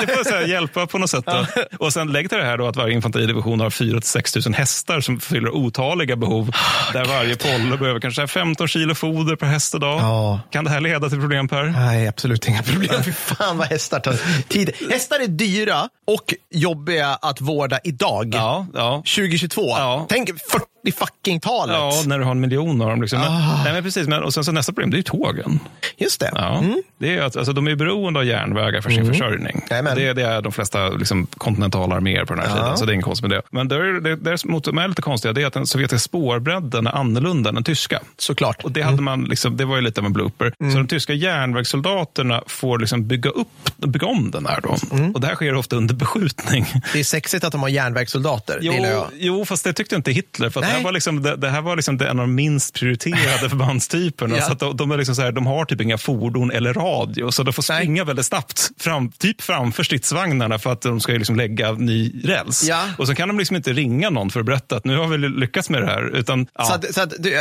[0.06, 1.24] det får så hjälpa på något sätt.
[1.26, 1.46] Då.
[1.78, 5.00] Och sen lägg till det här då att varje infanteridivision har 4 6 000 hästar
[5.00, 6.50] som fyller otaliga behov.
[6.92, 10.00] där varje polle behöver kanske så här 15 kilo foder per häst idag.
[10.00, 10.40] Ja.
[10.50, 11.62] Kan det här leda till problem Per?
[11.64, 13.02] Nej, absolut inga problem.
[13.04, 14.16] Fy fan vad hästar tar
[14.48, 14.70] tid.
[14.90, 18.34] Hästar är dyra och jobbiga att vårda idag.
[18.34, 18.96] Ja, ja.
[18.96, 19.62] 2022.
[19.68, 20.06] Ja.
[20.08, 21.76] Tänk 40 fucking talet.
[21.76, 23.00] Ja, när du har en miljon av dem.
[23.02, 23.18] Liksom.
[23.20, 23.32] Men,
[23.64, 25.60] nej, men precis, men, och sen så nästa problem, det är ju tågen.
[25.96, 26.30] Just det.
[26.34, 26.82] Ja, Mm.
[26.98, 29.62] det är att, alltså, de är beroende av järnvägar för sin försörjning.
[29.70, 29.96] Jajamän.
[29.96, 32.62] Det, det är de flesta liksom, kontinentalarméer på den här Ja.
[32.62, 33.42] tiden, så det är inget konstigt med det.
[33.50, 36.86] Men det, det, det mot, som är lite konstiga det är att den sovjetiska spårbredden
[36.86, 38.00] är annorlunda än den tyska.
[38.18, 38.64] Såklart.
[38.64, 40.52] Och det, hade man liksom, det var ju lite av en blooper.
[40.72, 44.60] Så de tyska järnvägssoldaterna får liksom bygga, upp, bygga om den här.
[44.60, 44.76] Då.
[45.14, 46.66] Och det här sker ofta under beskjutning.
[46.92, 48.58] Det är sexigt att de har järnvägssoldater.
[48.60, 50.50] Jo, jo, fast det tyckte inte Hitler.
[50.50, 50.66] För att.
[50.74, 54.36] Här var liksom, det, det här var liksom en av de minst prioriterade förbandstyperna.
[54.36, 54.42] Ja.
[54.42, 57.42] Så de, de, är liksom så här, de har typ inga fordon eller radio, så
[57.42, 57.80] de får Nej.
[57.80, 62.64] springa väldigt snabbt fram, typ framför stridsvagnarna för att de ska liksom lägga ny räls.
[62.64, 62.84] Ja.
[62.98, 65.18] Och så kan de liksom inte ringa någon för att berätta att nu har vi
[65.18, 66.16] lyckats med det här.
[66.16, 66.64] Utan, ja.
[66.64, 67.36] Så att, så att du,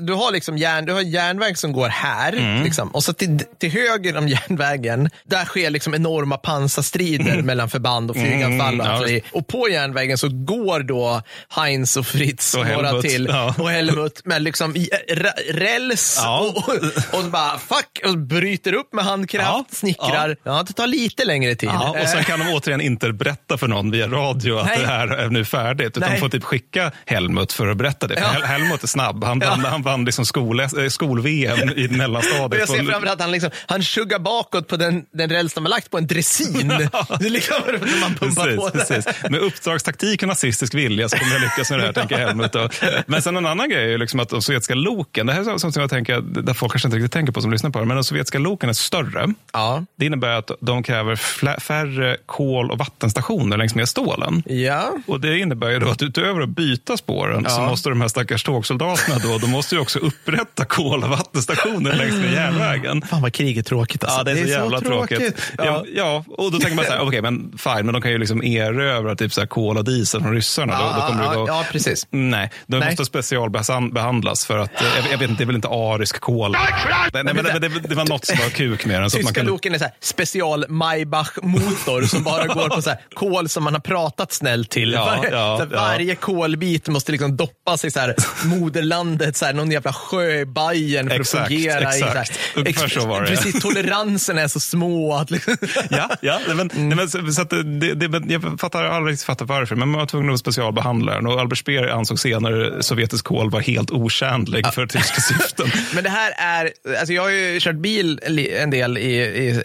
[0.00, 2.64] du har liksom järn, du har järnväg som går här Mm.
[2.64, 8.10] liksom, och så till, till höger om järnvägen, där sker liksom enorma pansarstrider mellan förband
[8.10, 8.80] och flyganfall.
[8.80, 9.20] Mm, ja.
[9.32, 13.54] och på järnvägen så går då Heinz och Fritz Och några Helmut, till ja.
[13.58, 16.38] och Helmut med liksom ra- räls Ja.
[16.40, 19.64] och, och, och bara fuck och bryter upp med handkraft, Ja.
[19.70, 20.36] snickrar.
[20.44, 20.64] Ja.
[20.66, 21.70] det tar lite längre tid.
[22.02, 24.78] Och sen kan de återigen inte berätta för någon via radio att Nej.
[24.80, 25.86] det här är nu färdigt.
[25.96, 26.10] Utan Nej.
[26.12, 28.20] de får typ skicka Helmut för att berätta det.
[28.32, 29.24] Hel- Helmut är snabb.
[29.24, 32.60] Han vann, han vann liksom skol, eh, skol-VM i mellanstadiet.
[32.60, 35.64] jag ser på- framför att han, liksom, han tuggar bakåt på den, den räls de
[35.64, 36.68] har lagt på en dressin.
[36.68, 37.56] Det är liksom
[38.00, 39.02] man pumpar på Precis, det.
[39.12, 39.30] precis.
[39.30, 42.39] Med uppdragstaktik och nazistisk vilja så kommer jag lyckas med det här, tänker Helmut.
[42.52, 42.68] Då.
[43.06, 45.74] Men sen en annan grej är liksom att de sovjetiska loken, det här är sånt
[45.74, 47.96] som jag tänker, där folk kanske inte riktigt tänker på som lyssnar på det, men
[47.96, 49.34] de sovjetiska loken är större.
[49.52, 49.84] Ja.
[49.96, 51.16] Det innebär att de kräver
[51.60, 54.42] färre kol och vattenstationer längs med stålen.
[54.46, 54.92] Ja.
[55.06, 57.68] Och Det innebär ju då att utöver att byta spåren så Ja.
[57.68, 62.14] måste de här stackars tågsoldaterna då, de måste ju också upprätta kol och vattenstationer längs
[62.14, 63.02] med järnvägen.
[63.02, 64.18] Fan vad krig är tråkigt alltså.
[64.18, 65.42] Ja, det är, så jävla tråkigt.
[65.58, 65.64] Ja.
[65.64, 65.84] Ja.
[65.94, 68.42] Ja, och då tänker man så här, okej, men fine, men de kan ju liksom
[68.42, 70.72] erövra typ så här kol och diesel från ryssarna.
[70.72, 72.06] Ja, då, då kommer det ja, ja, precis.
[72.30, 72.88] Nej, de Nej.
[72.88, 76.52] måste specialbehandlas för att, eh, jag, jag vet inte, det är väl inte arisk kol.
[76.52, 79.10] Nej, nej, men det, det, det var något som var kuk med den.
[79.10, 79.52] Så att man Tyska kunde...
[79.52, 83.72] loken är så här special Maybach-motor som bara går på så här kol som man
[83.74, 84.92] har pratat snällt till.
[84.92, 85.82] Ja, Var, ja, så här, ja.
[85.82, 88.14] Varje kolbit måste liksom doppas i så här
[88.44, 91.78] moderlandet, så här, någon jävla sjö Bayern för Exakt, att fungera.
[91.80, 91.96] exakt.
[91.96, 93.26] I, så här, Ungefär så var det.
[93.26, 95.14] Precis, toleransen är så små.
[95.14, 95.56] Att, liksom,
[95.90, 99.26] Ja, ja nej, men, nej, men, så, så att det, det, jag fattar aldrig riktigt
[99.26, 101.26] fattar varför, men man var tvungen att specialbehandla den.
[101.26, 105.66] Och Albert Speer ansåg senare sovjetisk kol var helt otjänlig för tyska syften.
[105.94, 108.20] Men det här är, alltså jag har ju kört bil
[108.58, 109.16] en del i,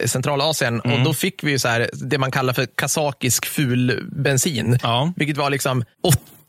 [0.03, 4.79] i Centralasien och då fick vi ju så här, det man kallar för kazakisk fulbensin.
[4.83, 5.13] Ja.
[5.15, 5.83] Vilket var liksom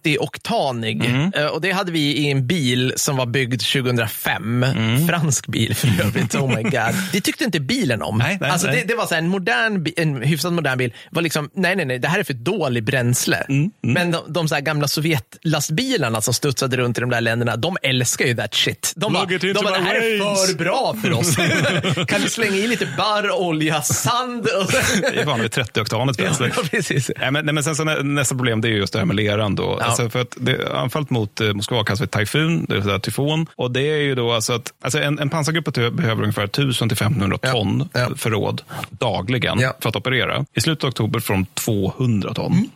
[0.06, 1.30] 80-oktanig.
[1.36, 4.66] Eh, Och det hade vi i en bil som var byggd 2005.
[5.08, 6.34] Fransk bil för övrigt.
[6.34, 6.72] Oh my god.
[7.12, 8.18] Det tyckte inte bilen om.
[8.18, 8.76] Nej, nej, alltså nej.
[8.76, 10.92] Det, det var så en, modern, en hyfsat modern bil.
[11.10, 13.46] var liksom, nej, nej, nej, det här är för dålig bränsle.
[13.82, 17.76] Men de, de så här gamla Sovjetlastbilarna som studsade runt i de där länderna, de
[17.82, 18.92] älskar ju that shit.
[18.96, 21.36] De bara, de bara det här är veins." för bra för oss.
[22.08, 24.46] kan vi slänga i lite barr, olja, sand?
[24.46, 24.70] Och...
[25.00, 26.50] Det är vanligt 30-oktanet bränsle.
[26.56, 27.10] ja, precis.
[27.20, 29.16] Nej, men, nej, men sen så nä, nästa problem det är just det här med
[29.16, 29.54] leran.
[29.54, 29.78] Då.
[30.02, 33.46] Alltså för att det, anfallet mot eh, Moskva kallas för tajfun, det vill säga tyfon.
[33.56, 36.96] Och det är ju då alltså att alltså en, en pansargrupp behöver ungefär 1000 till
[36.96, 38.08] 1500 Ja, ton ja.
[38.16, 40.44] förråd dagligen för att operera.
[40.54, 42.70] I slutet av oktober från 200 ton.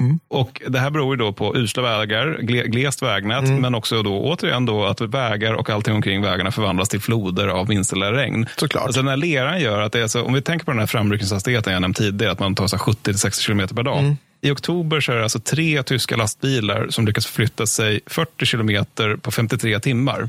[0.00, 0.18] Mm.
[0.28, 3.60] Och Det här beror ju då på usla vägar, gle, glest vägnät, Mm.
[3.62, 7.68] men också då återigen då att vägar och allting omkring vägarna förvandlas till floder av
[7.68, 8.46] minsta regn.
[8.56, 8.84] Såklart.
[8.84, 10.86] Alltså den här leran gör att det är så, om vi tänker på den här
[10.86, 13.98] framryckningshastigheten jag nämnt tidigare, att man tar så här 70-60 kilometer per dag.
[13.98, 14.16] Mm.
[14.40, 19.16] I oktober så är det alltså tre tyska lastbilar som lyckas förflytta sig 40 kilometer
[19.16, 20.28] på 53 timmar.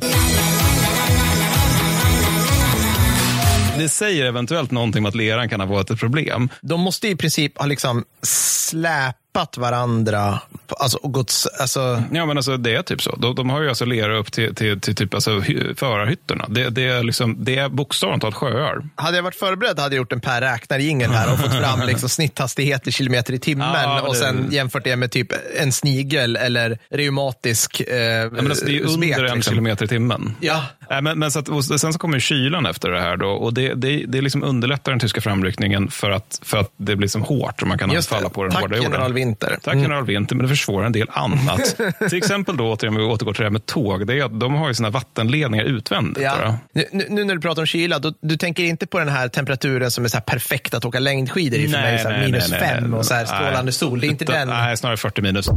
[3.78, 6.50] Det säger eventuellt någonting om att leran kan ha varit ett problem.
[6.62, 10.40] De måste i princip ha liksom släpat hjälpat varandra?
[10.80, 12.04] Alltså, och gått, alltså...
[12.12, 13.16] Ja, men alltså, det är typ så.
[13.16, 16.46] De, de har ju alltså lera upp till, till, till typ alltså, hy, förarhytterna.
[16.50, 18.82] Det, det, är liksom, det är bokstavligt talat sjöar.
[18.96, 22.10] Hade jag varit förberedd hade jag gjort en Per Räknar-jingel här och fått fram liksom
[22.10, 25.28] snitthastighet i kilometer i timmen Ja, och det- sen jämfört det med typ
[25.58, 29.52] en snigel eller reumatisk eh, Ja, men alltså, det är smek, under en liksom.
[29.54, 30.36] kilometer i timmen.
[30.40, 30.64] Ja.
[30.90, 31.48] Nej, men, men så att,
[31.80, 34.92] sen så kommer ju kylan efter det här då, och det, det, det liksom underlättar
[34.92, 38.10] den tyska framryckningen för att, för att det blir som hårt och man kan Just
[38.10, 38.16] det.
[38.16, 38.92] falla på den Tack, hårda jorden.
[39.20, 39.58] Winter.
[39.64, 39.84] Tack Mm.
[39.84, 41.76] general Winter, men det försvårar en del annat.
[42.10, 44.40] Till exempel då, återigen, om vi återgår till det här med tåg, det är att
[44.40, 46.24] de har ju sina vattenledningar utvändigt.
[46.24, 46.36] Ja.
[46.46, 46.56] då.
[46.74, 49.28] Nu, nu- nu när du pratar om kyla, då, du tänker inte på den här
[49.28, 52.50] temperaturen som är så här perfekt att åka längdskidor i för mig, så här minus
[52.54, 54.00] fem och så här strålande sol.
[54.00, 54.48] Det är inte Utan- den.
[54.48, 55.50] Nej, snarare 40 minus.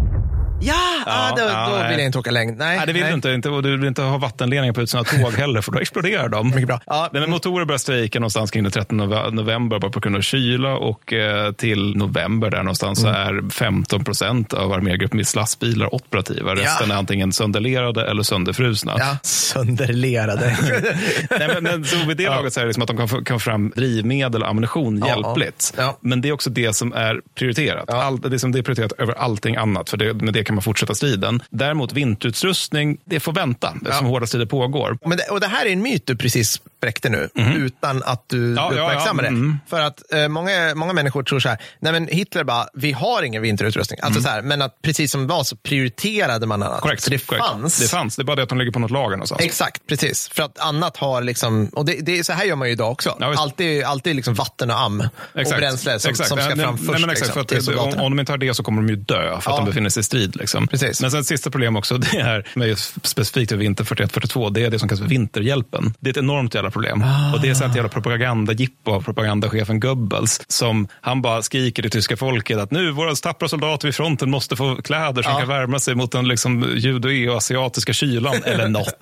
[0.64, 0.74] Ja,
[1.06, 1.88] Ja, ah, då, ja, då nej.
[1.90, 2.58] vill jag inte åka längd.
[2.58, 3.30] Nej, Nej, det vill du inte.
[3.30, 3.48] inte.
[3.48, 6.48] Och du vill inte ha vattenledningar på utsidan av tåg heller, för då exploderar de.
[6.50, 6.80] Mycket bra.
[6.86, 7.08] Ja.
[7.12, 10.20] Nej, men motorer börjar strejka någonstans kring den 13 nove- november bara på grund av
[10.20, 15.94] kyla och eh, till november där någonstans så är 15 procent av armégruppen med lastbilar
[15.94, 16.54] operativa.
[16.54, 18.94] Resten är antingen sönderlerade eller sönderfrusna.
[18.98, 20.56] Ja, sönderlerade.
[21.38, 23.24] Nej, men, men, så vid det laget så är det liksom att de kan få
[23.24, 25.74] kan fram drivmedel och ammunition Ja, hjälpligt.
[25.76, 25.98] ja.
[26.00, 27.90] Men det är också det som är prioriterat.
[27.90, 30.62] Allt, det, som det är prioriterat över allting annat, för det, med det kan man
[30.62, 31.42] fortsätta striden.
[31.50, 34.98] Däremot vinterutrustning, det får vänta eftersom hårda strider pågår.
[35.04, 38.54] Men det, och det här är en myt du precis spräckte nu, utan att du.
[38.54, 39.36] Ja, ja, uppmärksammar ja, det.
[39.36, 39.58] mm.
[39.68, 43.22] För att eh, många, många människor tror så här, nej men Hitler bara, vi har
[43.22, 44.00] ingen vinterutrustning.
[44.02, 44.22] Alltså Mm.
[44.22, 46.80] så här, men att precis som det var så prioriterade man annat.
[46.80, 47.02] Korrekt.
[47.02, 47.44] Så det korrekt.
[47.46, 47.78] fanns.
[47.78, 49.40] Det fanns, det är bara det att de ligger på något lager någonstans.
[49.42, 50.28] Exakt, precis.
[50.28, 53.16] För att annat har liksom, och det, det så här gör man ju idag också.
[53.20, 55.00] Ja, alltid alltid liksom vatten och am
[55.34, 57.98] och bränsle som, som ska fram nej, först nej, men exakt, liksom, för att det,
[57.98, 59.56] om, om de inte har det så kommer de ju dö för att Ja.
[59.56, 60.36] de befinner sig i strid.
[60.36, 60.68] Liksom.
[60.68, 61.00] Precis.
[61.00, 64.78] Men sen ett sista problem också, det är med specifikt vinter 41-42, det är det
[64.78, 65.94] som kallas för vinterhjälpen.
[66.00, 67.02] Det är ett enormt jävla problem.
[67.02, 67.32] Ah.
[67.34, 71.90] Och det är så ett jävla propagandajippo av propagandachefen Goebbels som han bara skriker till
[71.90, 75.38] tyska folket att nu, våra tappra soldater vid fronten måste få kläder som Ja.
[75.38, 78.94] kan värma sig mot den liksom, judo-asiatiska kylan eller något.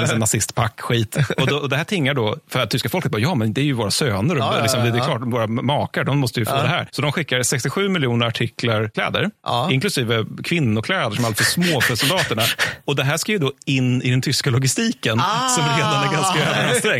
[0.00, 1.16] liksom nazistpack-skit.
[1.36, 3.60] Och, då, och det här tingar då, för att tyska folket bara, ja men det
[3.60, 6.52] är ju våra söner, ja, liksom, det är klart, våra makar, de måste ju få
[6.62, 6.88] det här.
[6.90, 9.30] Så de skickar 67 miljoner artiklar kläder,
[9.70, 12.42] inklusive kvinnokläder som är alltför små för soldaterna.
[12.84, 15.48] Och det här ska ju då in i den tyska logistiken Ah.
[15.48, 16.95] som redan är ganska överansträngd.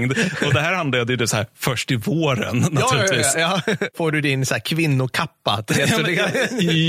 [0.47, 3.35] Och det här handlade ju det så här, först i våren Ja, ja, naturligtvis.
[3.39, 3.75] ja, ja.
[3.97, 5.65] Får du din så här, kvinnokappa?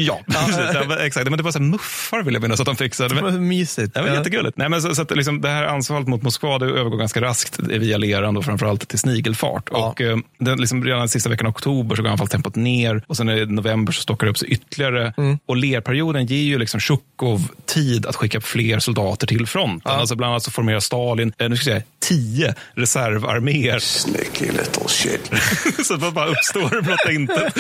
[0.07, 0.97] Ja, precis.
[0.99, 1.29] Exakt.
[1.29, 3.15] Men det var så här muffar vill jag minnas att de fixade.
[3.15, 3.93] Men, Vad mysigt.
[3.93, 4.57] det var jättegulligt.
[4.57, 7.59] Nej, men så, så att liksom, det här anfallet mot Moskva det övergår ganska raskt
[7.59, 9.69] via leran och framförallt till snigelfart.
[9.69, 13.17] Och, eh, den, liksom, redan den sista veckan av oktober så går anfallstempot ner och
[13.17, 15.13] sen i november så stockar det upp sig ytterligare.
[15.17, 15.37] Mm.
[15.45, 19.91] Och lerperioden ger ju liksom Tjukov tid att skicka fler soldater till fronten.
[19.91, 22.55] Alltså bland annat så formerar Stalin, eh, nu ska jag säga, tio
[22.97, 23.79] reservarméer.
[23.79, 25.31] Sneaky little shit.
[25.85, 27.57] så det bara uppstår blotta intet.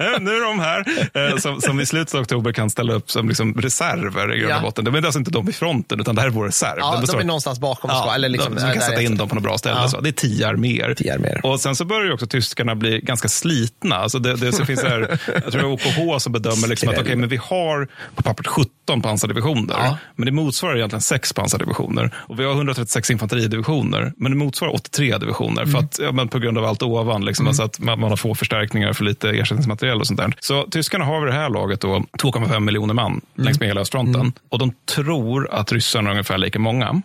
[0.00, 0.84] Eh, nu är de här.
[1.30, 4.52] Eh, Som, som i slutet av oktober kan ställa upp som liksom reserver i grund
[4.52, 4.62] och Ja.
[4.62, 4.84] botten.
[4.84, 6.74] Det är alltså inte de i fronten, utan det här är vår reserv.
[6.78, 7.90] Ja, Den de består- är någonstans bakom.
[7.90, 9.76] Ja, eller liksom, de, så vi kan sätta in dem på något bra ställe.
[9.80, 9.88] Ja.
[9.88, 10.00] Så.
[10.00, 10.94] Det är tio arméer.
[10.94, 11.46] Tio arméer.
[11.46, 13.96] Och sen så börjar ju också tyskarna bli ganska slitna.
[13.96, 15.72] Alltså det, det, så finns det här, jag tror det är
[16.14, 19.74] OKH som bedömer liksom att okay, men vi har på pappret 17 pansardivisioner.
[19.78, 19.98] Ja.
[20.16, 22.14] Men det motsvarar egentligen sex pansardivisioner.
[22.16, 24.12] Och vi har 136 infanteridivisioner.
[24.16, 25.62] Men det motsvarar 83 divisioner.
[25.62, 25.72] Mm.
[25.72, 27.24] För att, ja, men på grund av allt ovan.
[27.24, 30.34] Liksom, alltså att man, man har få förstärkningar för lite ersättningsmaterial och sånt där.
[30.40, 34.32] Så tyskarna har vid det här laget då 2,5 miljoner man längs med hela östfronten.
[34.48, 37.02] Och de tror att ryssarna är ungefär lika många.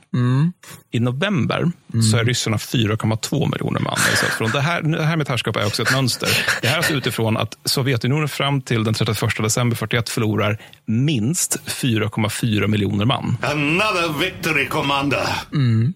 [0.91, 1.71] I november
[2.11, 3.93] så är ryssarna 4,2 miljoner man.
[3.93, 4.53] östfront.
[4.53, 6.29] Det här, det här med ett härskap är också ett mönster.
[6.61, 11.59] Det här är alltså utifrån att Sovjetunionen fram till den 31 december 41 förlorar minst
[11.65, 13.37] 4,4 miljoner man.
[13.41, 15.27] Another victory, Commander.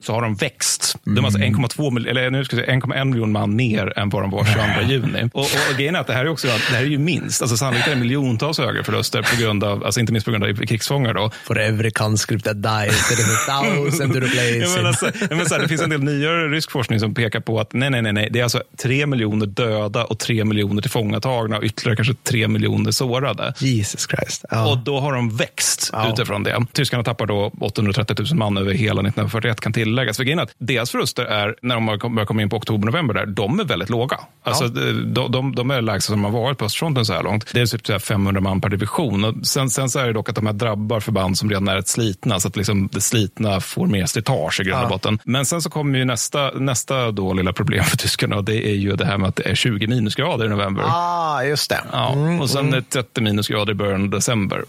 [0.02, 0.98] Så har de växt.
[1.24, 1.40] De alltså
[1.82, 4.46] 1,2 mil- eller nu ska jag säga 1,1 miljon man mer än vad de var
[4.46, 5.24] 22 juni.
[5.34, 7.42] Och, och, och grejen är att det här är också det här är ju minst.
[7.42, 10.44] Alltså sannolikt är det miljontals högre förluster på grund av, alltså inte minst på grund
[10.44, 11.32] av krigsfångar då.
[11.44, 15.46] For every conscript that dies, there is a thousand to replace men alltså, ja, men
[15.46, 18.02] så här, det finns en del nyare rysk forskning som pekar på att nej, nej,
[18.02, 22.14] nej, nej, det är alltså tre miljoner döda och tre miljoner tillfångatagna och ytterligare kanske
[22.14, 23.54] tre miljoner sårade.
[23.58, 24.46] Jesus Christ.
[24.52, 24.72] Ja.
[24.72, 26.14] Och då har de växt Ja.
[26.14, 26.66] utifrån det.
[26.74, 30.18] Tyskarna tappar då 830 000 man över hela 1941 kan tilläggas.
[30.18, 31.86] För grejen är att deras förluster är, när de
[32.16, 34.20] börjar komma in på oktober-november, där, de är väldigt låga.
[34.44, 37.54] Alltså, de, de, de är lägsta som har varit på östfronten så här långt.
[37.54, 39.24] Det är typ så här 500 man per division.
[39.24, 41.76] Och sen, sen så är det dock att de här drabbar förband som redan är
[41.76, 44.90] rätt slitna, så att liksom det slitna får mer slitage i grund och Ja.
[44.90, 45.20] botten.
[45.26, 48.76] Men sen så kommer ju nästa, nästa då lilla problem för tyskarna och det är
[48.76, 50.84] ju det här med att det är 20 minusgrader i november.
[50.88, 51.80] Ah, just det.
[51.92, 54.64] Ja, Mm, och sen det 30 minusgrader i början av december.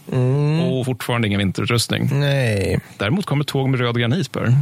[0.70, 2.08] Och fortfarande ingen vinterutrustning.
[2.12, 2.80] Nej.
[2.98, 4.54] Däremot kommer tåg med röd granit, Per.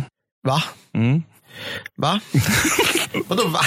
[0.46, 0.62] Va?
[0.94, 1.22] Mm.
[1.96, 2.20] Va?
[3.28, 3.60] Vadå va?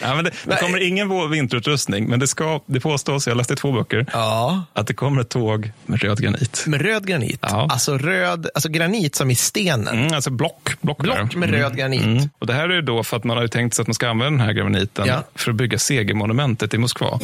[0.00, 3.72] Ja, men det, det kommer ingen vinterutrustning, men det, ska, det påstås, jag läste två
[3.72, 4.62] böcker, Ja.
[4.72, 6.64] att det kommer ett tåg med röd granit.
[6.66, 7.38] Med röd granit?
[7.42, 7.66] Ja.
[7.70, 9.98] Alltså röd, alltså granit som i stenen.
[9.98, 10.70] Mm, alltså block.
[10.80, 11.60] Block, Block med Mm.
[11.60, 12.02] röd granit.
[12.04, 12.28] Mm.
[12.38, 14.08] Och det här är ju då för att man har tänkt sig att man ska
[14.08, 15.22] använda den här graniten Ja.
[15.34, 17.20] för att bygga segermonumentet i Moskva.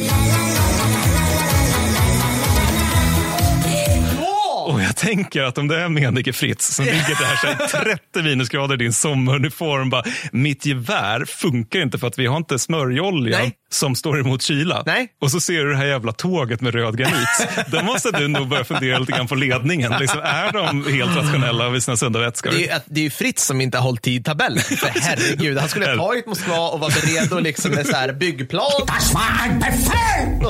[5.01, 7.35] Jag tänker att om det är Menike Fritz som ligger där
[7.67, 7.83] så här
[8.13, 12.59] 30 minusgrader i din sommaruniform, bara, mitt gevär funkar inte för att vi har inte
[12.59, 13.51] smörjolja Nej.
[13.71, 14.83] som står emot kyla.
[14.85, 15.07] Nej.
[15.21, 17.47] Och så ser du det här jävla tåget med röd granit.
[17.67, 19.93] Då måste du nog börja fundera lite grann på ledningen.
[19.99, 22.51] Liksom, är de helt rationella vid sina sunda vätskor?
[22.51, 24.63] Det är, det är ju Fritz som inte har hållit tidtabellen.
[24.63, 28.65] För herregud, han skulle ha tagit Moskva och vara redo liksom med så här byggplan.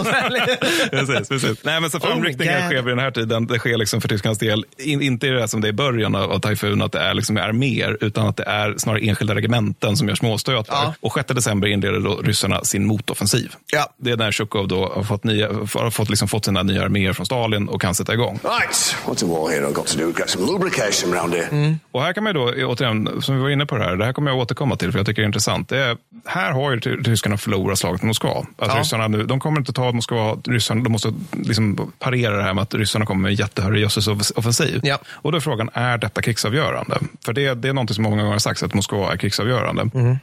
[0.06, 1.58] Här- precis, precis.
[1.64, 2.66] Nej, men så Oh framryckningen God.
[2.66, 3.48] sker vid den här tiden.
[3.48, 4.08] Det sker liksom för
[4.40, 6.92] Tysklands del, in, inte i det som det är i början av, av Typhoon, att
[6.92, 10.76] det är liksom arméer, utan att det är snarare enskilda regementen som gör småstötar.
[10.76, 10.94] Ja.
[11.00, 13.52] Och 6 december inleder då ryssarna sin motoffensiv.
[13.72, 13.90] Ja.
[13.98, 17.14] Det är när Zjukov då har fått, nya, har fått, liksom fått sina nya arméer
[17.14, 18.40] från Stalin och kan sätta igång.
[18.44, 20.14] Right, what's a war hero got to do?
[20.18, 21.48] Get some lubrication round here.
[21.52, 21.80] Mm.
[21.92, 24.06] Och här kan man ju då, återigen, som vi var inne på det här, det
[24.06, 25.70] här kommer jag återkomma till för jag tycker det är intressant.
[25.70, 28.46] Det är, här har ju ty- tyskarna förlorat slaget mot Moskva.
[28.58, 28.80] Att Ja.
[28.80, 32.62] ryssarna nu, de kommer inte ta Moskva, ryssarna, de måste liksom parera det här med
[32.62, 33.82] att ryssarna kommer med en jättehörig
[34.26, 34.80] jössesoffensiv.
[34.84, 34.98] Ja.
[35.08, 37.00] Och då är frågan, är detta krigsavgörande?
[37.26, 39.90] För det, det är något som många gånger har sagts, att Moskva är krigsavgörande.
[39.94, 40.18] Mm.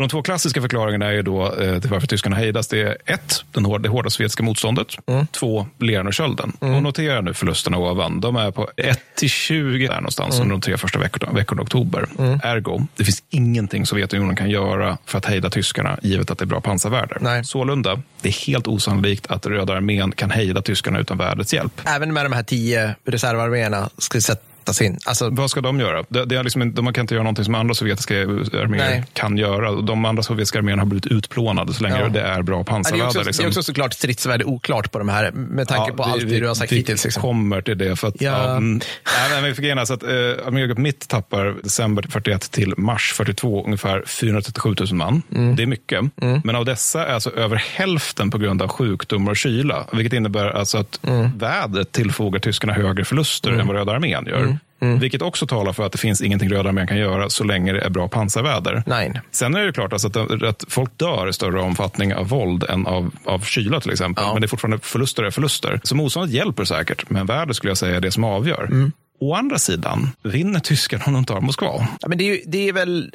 [0.00, 2.68] Och de två klassiska förklaringarna är ju då eh, till varför tyskarna hejdas.
[2.68, 4.86] Det är ett, den hårda, det hårda sovjetiska motståndet.
[5.06, 5.26] Mm.
[5.26, 6.52] Två, Lernerkölden.
[6.58, 8.20] Och notera nu förlusterna ovan.
[8.20, 10.42] De är på 1 till 20 där någonstans Mm.
[10.42, 12.06] under de tre första veckorna, veckorna i oktober.
[12.42, 16.46] Ergo, det finns ingenting Sovjetunionen kan göra för att hejda tyskarna, givet att det är
[16.46, 17.16] bra pansarvärde.
[17.20, 17.44] Nej.
[17.44, 21.80] Sålunda, det är helt osannolikt att Röda armén kan hejda tyskarna utan värdets hjälp.
[21.84, 24.20] Även med de här tio reservarméerna ska
[24.60, 24.98] sättas in.
[25.06, 26.04] Alltså, Vad ska de göra?
[26.08, 29.04] Det, det är liksom, de kan inte göra någonting som andra sovjetiska arméer Nej.
[29.12, 29.72] kan göra.
[29.72, 32.08] De andra sovjetiska arméerna har blivit utplånade så länge Ja.
[32.08, 33.42] det är bra ja, det, är också, liksom.
[33.42, 36.46] det är också såklart stridsvärde oklart på de här med tanke på allt det du
[36.46, 37.04] har sagt vi hittills.
[37.04, 37.20] Liksom.
[37.22, 37.96] kommer till det.
[37.96, 38.30] För att, Ja.
[38.30, 38.50] ja.
[38.56, 40.08] mm, nej, men vi fick så att eh,
[40.46, 45.22] Armégrupp Mitt tappar december 41 till mars 42 ungefär 437 000 man.
[45.34, 45.56] Mm.
[45.56, 46.00] Det är mycket.
[46.44, 49.86] Men av dessa är alltså över hälften på grund av sjukdomar och kyla.
[49.92, 51.38] Vilket innebär alltså att Mm.
[51.38, 54.58] vädret tillfogar tyskarna högre förluster än vad Röda armén gör.
[54.80, 54.98] Mm.
[54.98, 57.80] Vilket också talar för att det finns ingenting Röda armén kan göra så länge det
[57.80, 58.82] är bra pansarväder.
[58.86, 59.20] Nej.
[59.30, 62.86] Sen är det klart alltså att, att folk dör i större omfattning av våld än
[62.86, 64.24] av, av kyla till exempel.
[64.24, 64.32] Ja.
[64.32, 65.80] Men det är fortfarande förluster är förluster.
[65.84, 68.64] Så motståndet hjälper säkert, men väder skulle jag säga är det som avgör.
[68.64, 68.92] Mm.
[69.20, 71.88] Å andra sidan, vinner tyskarna om de tar Moskva?
[72.00, 73.10] Ja, men det, är, ju- det är väl...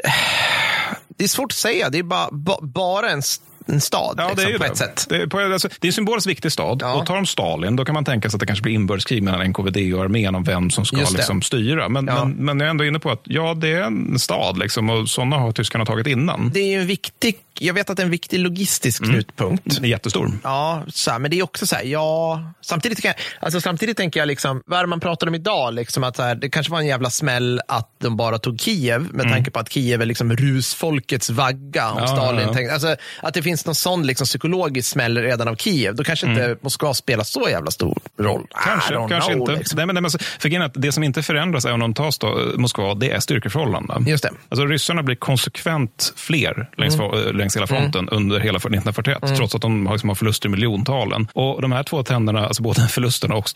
[1.18, 1.90] Det är svårt att säga.
[1.90, 3.22] Det är bara, ba, bara en,
[3.66, 4.70] en stad Ja, liksom, det är ju på det.
[4.70, 5.06] ett sätt.
[5.10, 6.80] Det är, på, alltså, det är en symboliskt viktig stad.
[6.82, 6.94] Ja.
[6.94, 9.48] Och tar de Stalin, då kan man tänka sig att det kanske blir inbördeskrig mellan
[9.50, 11.90] NKVD och armén om vem som ska liksom, styra.
[11.90, 12.26] Men, Ja.
[12.26, 15.10] men, men jag är ändå inne på att ja, det är en stad liksom, och
[15.10, 16.52] sådana har tyskarna tagit innan.
[16.54, 19.14] Det är ju en viktig, jag vet att det är en viktig logistisk Mm.
[19.14, 19.82] knutpunkt.
[19.82, 20.32] Det är jättestor.
[20.44, 23.98] Ja, så här, men det är också så här, ja, samtidigt, kan jag, alltså, samtidigt
[23.98, 25.74] tänker jag, liksom, vad är det man pratar om idag?
[25.74, 29.08] Liksom, att så här, det kanske var en jävla smäll att de bara tog Kiev,
[29.14, 31.92] med tanke på att Kiev är liksom rusfolkets vagga.
[31.92, 32.10] Om Mm.
[32.10, 32.54] Ja, Stalin ja.
[32.54, 36.28] Tänkte, alltså, att det finns någon sån liksom, psykologisk smäll redan av Kiev, då kanske
[36.28, 38.36] inte Moskva spelar så jävla stor roll.
[38.36, 38.48] Mm.
[38.64, 39.52] Kanske, kanske know, inte.
[39.56, 39.78] Liksom.
[39.78, 42.12] Nej, men, nej, men, alltså, för att det som inte förändras även om de tar
[42.12, 44.10] sta- Moskva, det är styrkeförhållandena.
[44.10, 44.30] Just det.
[44.50, 47.38] Alltså, ryssarna blir konsekvent fler längs, Mm.
[47.38, 51.28] längs hela fronten under hela 1941, trots att de har, liksom, har förluster i miljontalen.
[51.34, 53.50] Och de här två tänderna, alltså både förlusterna och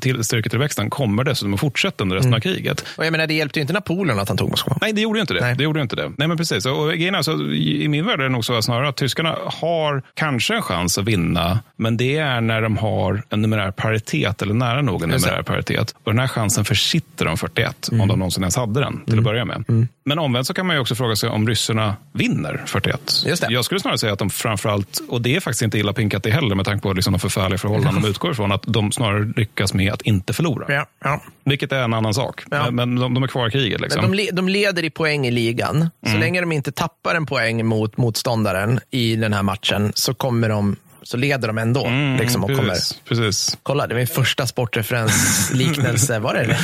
[0.00, 2.36] till styrketillväxten, kommer dessutom att fortsätta under resten Mm.
[2.36, 2.84] av kriget.
[2.96, 4.76] Och jag menar, det hjälpte ju inte Napoleon att han tog Moskva.
[4.80, 5.40] Nej, det gjorde ju inte det.
[5.40, 5.54] Nej.
[5.56, 6.12] det, gjorde inte det.
[6.18, 6.66] Nej, men precis.
[6.66, 10.54] Och grejen alltså, I min värld är det nog så snarare att tyskarna har kanske
[10.54, 14.82] en chans att vinna, men det är när de har en numerär paritet, eller nära
[14.82, 15.94] nog en numerär paritet.
[16.04, 18.00] Och den här chansen försitter de 41, Mm.
[18.00, 19.88] om de någonsin ens hade den, till att börja med.
[20.04, 23.22] Men omvänt så kan man ju också fråga sig om ryssarna vinner 41.
[23.26, 23.52] Just det.
[23.52, 26.30] Jag skulle snarare säga att de framförallt, och det är faktiskt inte illa pinkat det
[26.30, 29.74] heller, med tanke på liksom de förfärliga förhållanden de utgår ifrån, att de snarare lyckas
[29.74, 30.74] med att inte förlora.
[30.74, 31.22] Ja, ja.
[31.44, 32.42] Vilket är en annan sak.
[32.50, 32.64] Ja.
[32.64, 33.80] Men, men de, de är kvar i kriget.
[33.80, 34.00] Liksom.
[34.02, 35.90] Men de, le, de leder i poäng i ligan.
[36.06, 40.48] Så länge de inte tappar en poäng mot motståndaren i den här matchen så kommer
[40.48, 41.88] de så leder de ändå.
[42.20, 43.58] liksom, och kommer, precis, precis.
[43.62, 46.18] kolla, det är min första sportreferensliknelse.
[46.18, 46.58] Var det det?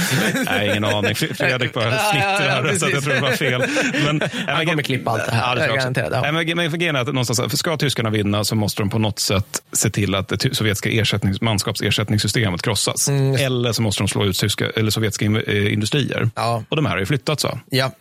[0.44, 1.12] Nej, ingen aning.
[1.15, 3.05] Fre- Fredrik bara Ja, ja, snittrar ja, här, så att jag precis.
[3.05, 3.65] tror det var fel.
[4.05, 6.20] Men, Han kommer klippa allt det här, Ja, det garanterat, ja.
[6.33, 9.19] Nej, men, grejen är att någonstans, för ska tyskarna vinna så måste de på något
[9.19, 13.09] sätt se till att det sovjetiska ersättnings, manskapsersättningssystemet krossas.
[13.39, 16.17] Eller så måste de slå ut tyska, eller sovjetiska eh, industrier.
[16.17, 16.31] Mm.
[16.36, 16.65] Ja.
[16.69, 17.41] Och de här har ju flyttat.
[17.41, 17.59] så.
[17.70, 17.93] Ja.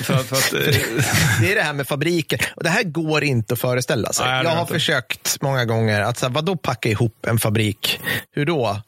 [0.00, 0.74] För, för att, eh,
[1.40, 2.46] Det är det här med fabriker.
[2.56, 4.26] Och det här går inte att föreställa sig.
[4.26, 4.72] Nej, jag har inte.
[4.72, 8.00] försökt många gånger att så här, vadå packa ihop en fabrik?
[8.32, 8.80] Hur då?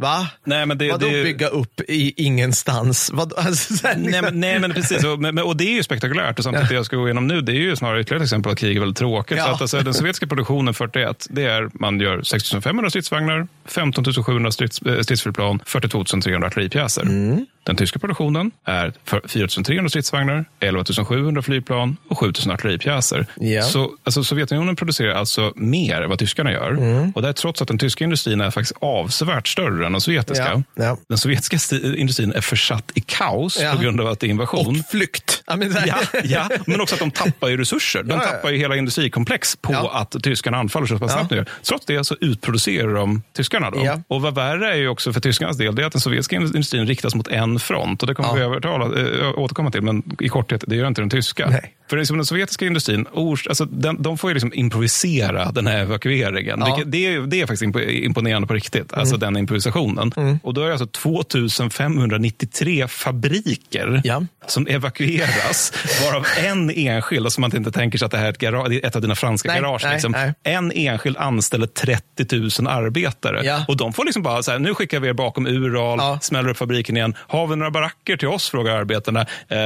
[0.00, 0.28] Va?
[0.44, 1.22] Nej, men det, Vadå det...
[1.22, 3.10] bygga upp i ingenstans?
[3.12, 5.04] Vad, alltså, så här, Nej, men, nej, men precis.
[5.04, 6.38] Och, men, och det är ju spektakulärt.
[6.38, 8.52] Och samtidigt det jag ska gå igenom nu, det är ju snarare ytterligare ett exempel
[8.52, 9.38] att krig är väldigt tråkigt.
[9.38, 9.44] Ja.
[9.44, 14.04] För att, alltså, den sovjetiska produktionen 41, det är man gör 6 500 stridsvagnar, 15
[14.04, 17.02] 700 strids, eh, stridsflygplan, 42 300 artilleripjäser.
[17.02, 17.46] Mm.
[17.62, 23.26] Den tyska produktionen är för 4 300 stridsvagnar, 11 700 flygplan och 7 000 artilleripjäser.
[23.36, 23.62] Ja.
[23.62, 26.70] Så alltså, Sovjetunionen producerar alltså mer än vad tyskarna gör.
[26.70, 27.10] Mm.
[27.10, 30.62] Och det är trots att den tyska industrin är faktiskt avsevärt större än den sovjetiska.
[30.74, 30.96] Ja, ja.
[31.08, 33.72] Den sovjetiska industrin är försatt i kaos Ja.
[33.76, 34.80] på grund av att det är invasion.
[34.80, 35.42] och flykt.
[35.46, 38.02] Ja, men, så här- Ja, ja, men också att de tappar ju resurser.
[38.02, 41.44] De tappar ju hela industrikomplex på att tyskarna anfaller så pass snabbt nu.
[41.62, 43.70] Trots det så utproducerar de tyskarna.
[43.70, 43.80] Då.
[44.08, 46.86] Och vad värre är ju också för tyskarnas del, det är att den sovjetiska industrin
[46.86, 48.02] riktas mot en front.
[48.02, 51.10] Och det kommer vi övertala, äh, återkomma till, men i korthet, det gör inte den
[51.10, 51.46] tyska.
[51.50, 51.74] Nej.
[51.90, 53.06] För liksom den sovjetiska industrin,
[53.48, 56.62] alltså den, de får ju liksom improvisera den här evakueringen.
[56.66, 56.80] Ja.
[56.86, 60.12] Det, är, det är faktiskt impo- imponerande på riktigt, alltså den improvisationen.
[60.42, 64.22] Och då är det alltså 2593 fabriker Ja.
[64.46, 65.72] som evakueras,
[66.04, 68.84] varav en enskild, alltså man inte tänker sig att det här är ett, gara- det
[68.84, 69.82] är ett av dina franska Nej, garage.
[69.84, 70.12] nej, liksom.
[70.12, 70.34] nej.
[70.42, 73.40] En enskild anställer 30 000 arbetare.
[73.44, 73.64] Ja.
[73.68, 76.18] Och de får liksom bara så här, nu skickar vi er bakom Ural, Ja.
[76.22, 77.14] smäller upp fabriken igen.
[77.18, 79.20] Har vi några baracker till oss, frågar arbetarna.
[79.48, 79.58] Eh,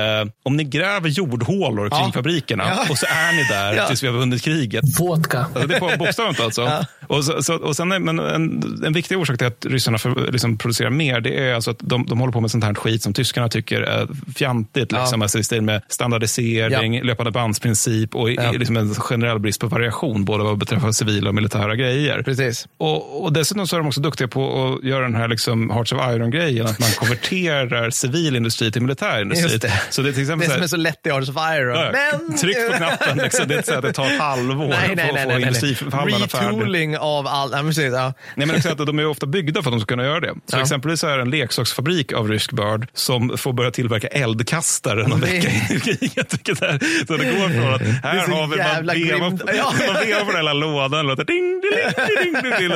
[0.43, 2.13] om ni gräver jordhålor kring.
[2.15, 2.87] Fabrikerna Ja.
[2.91, 3.87] och så är ni där Ja.
[3.87, 4.85] tills vi har vunnit kriget.
[5.01, 5.39] Vodka.
[5.39, 6.85] Alltså, det är på bokstavligt alltså.
[7.07, 10.33] Och, så, så, och sen är, men en, en viktig orsak till att ryssarna för,
[10.33, 13.03] liksom producerar mer, det är alltså att de, de håller på med sånt här skit
[13.03, 14.93] som tyskarna tycker är fjantigt.
[14.93, 15.01] Ja.
[15.01, 18.53] Liksom, alltså i stil med standardisering, löpande bandsprincip och Ja.
[18.53, 22.23] liksom en generell brist på variation, både vad beträffar civila och militära grejer.
[22.23, 22.67] Precis.
[22.79, 25.93] Och, och dessutom så är de också duktiga på att göra den här liksom Hearts
[25.93, 29.49] of Iron-grejen, att man konverterar civil industri till militär industri.
[29.51, 29.73] Just det.
[29.91, 31.79] Så det är till exempel Det så som är så lätt i Arts of Iron.
[31.79, 32.37] Ja, Men...
[32.37, 33.49] Tryck på knappen, liksom.
[33.49, 36.51] det är inte så att det tar ett halvår Nej, nej, att få industriförhandlarna färdiga.
[36.51, 37.53] Retooling av allt.
[37.53, 38.13] Ja, precis, ja.
[38.35, 40.35] Nej, men exakt, de är ofta byggda för att de ska kunna göra det.
[40.47, 40.61] Så Ja.
[40.63, 45.77] exempelvis är en leksaksfabrik av rysk börd som får börja tillverka eldkastare någon vecka in
[45.77, 46.33] i kriget.
[46.35, 49.55] Vilket är, så det går från att här har vi, man vevar.
[49.57, 49.73] Ja.
[49.93, 52.71] man vevar på den hela lådan och låter ding, ding, ding, ding,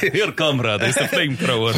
[0.00, 0.12] ding.
[0.20, 1.74] Here kamrad, it's the flamethrower.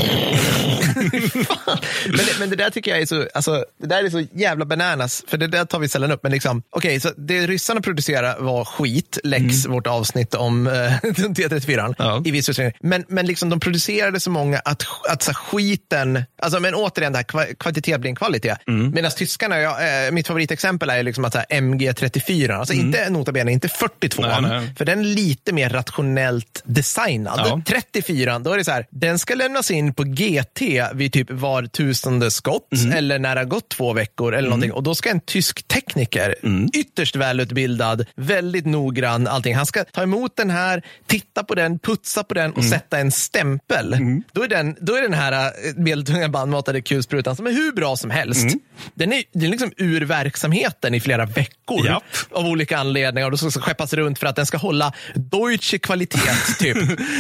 [2.09, 4.65] men, det, men det där tycker jag är så, alltså, det där är så jävla
[4.65, 6.23] bananas, för det där tar vi sällan upp.
[6.23, 10.73] Men liksom, okej, så det ryssarna producerade var skit, Lex, vårt avsnitt om eh,
[11.03, 11.95] T34 Mm.
[11.99, 12.23] Ja.
[12.25, 12.91] i viss utsträckning.
[12.91, 17.19] Men, men liksom, de producerade så många att, att så skiten, alltså, men återigen, det
[17.19, 18.57] här, kva- kvantitet blir en kvalitet.
[18.69, 18.91] Mm.
[18.91, 23.33] Medan tyskarna, jag, eh, mitt favoritexempel är liksom att så här, MG34, alltså inte nota
[23.33, 24.43] bene, inte 42, Mm.
[24.43, 24.75] Nej, nej.
[24.79, 27.41] för den är lite mer rationellt designad.
[27.45, 27.61] Ja.
[27.67, 30.63] 34, då är det så här, den ska lämnas in på GT
[30.95, 32.97] vid typ var tusende skott Mm.
[32.99, 34.73] eller när det har gått två veckor eller någonting.
[34.73, 36.35] Och då ska en tysk tekniker,
[36.75, 36.81] Mm.
[36.81, 39.55] ytterst välutbildad, väldigt noggrann, allting.
[39.55, 42.71] Han ska ta emot den här, titta på den, putsa på den och Mm.
[42.71, 43.97] sätta en stämpel.
[44.33, 47.97] Då, är den, då är den här eh, medeltunga bandmatade kulsprutan som är hur bra
[47.97, 48.43] som helst.
[48.43, 48.61] Mm.
[48.95, 52.03] Den är, den är liksom ur verksamheten i flera veckor Japp.
[52.31, 53.27] av olika anledningar.
[53.27, 56.19] Och då ska skeppas runt för att den ska hålla deutsche kvalitet.
[56.59, 56.77] typ.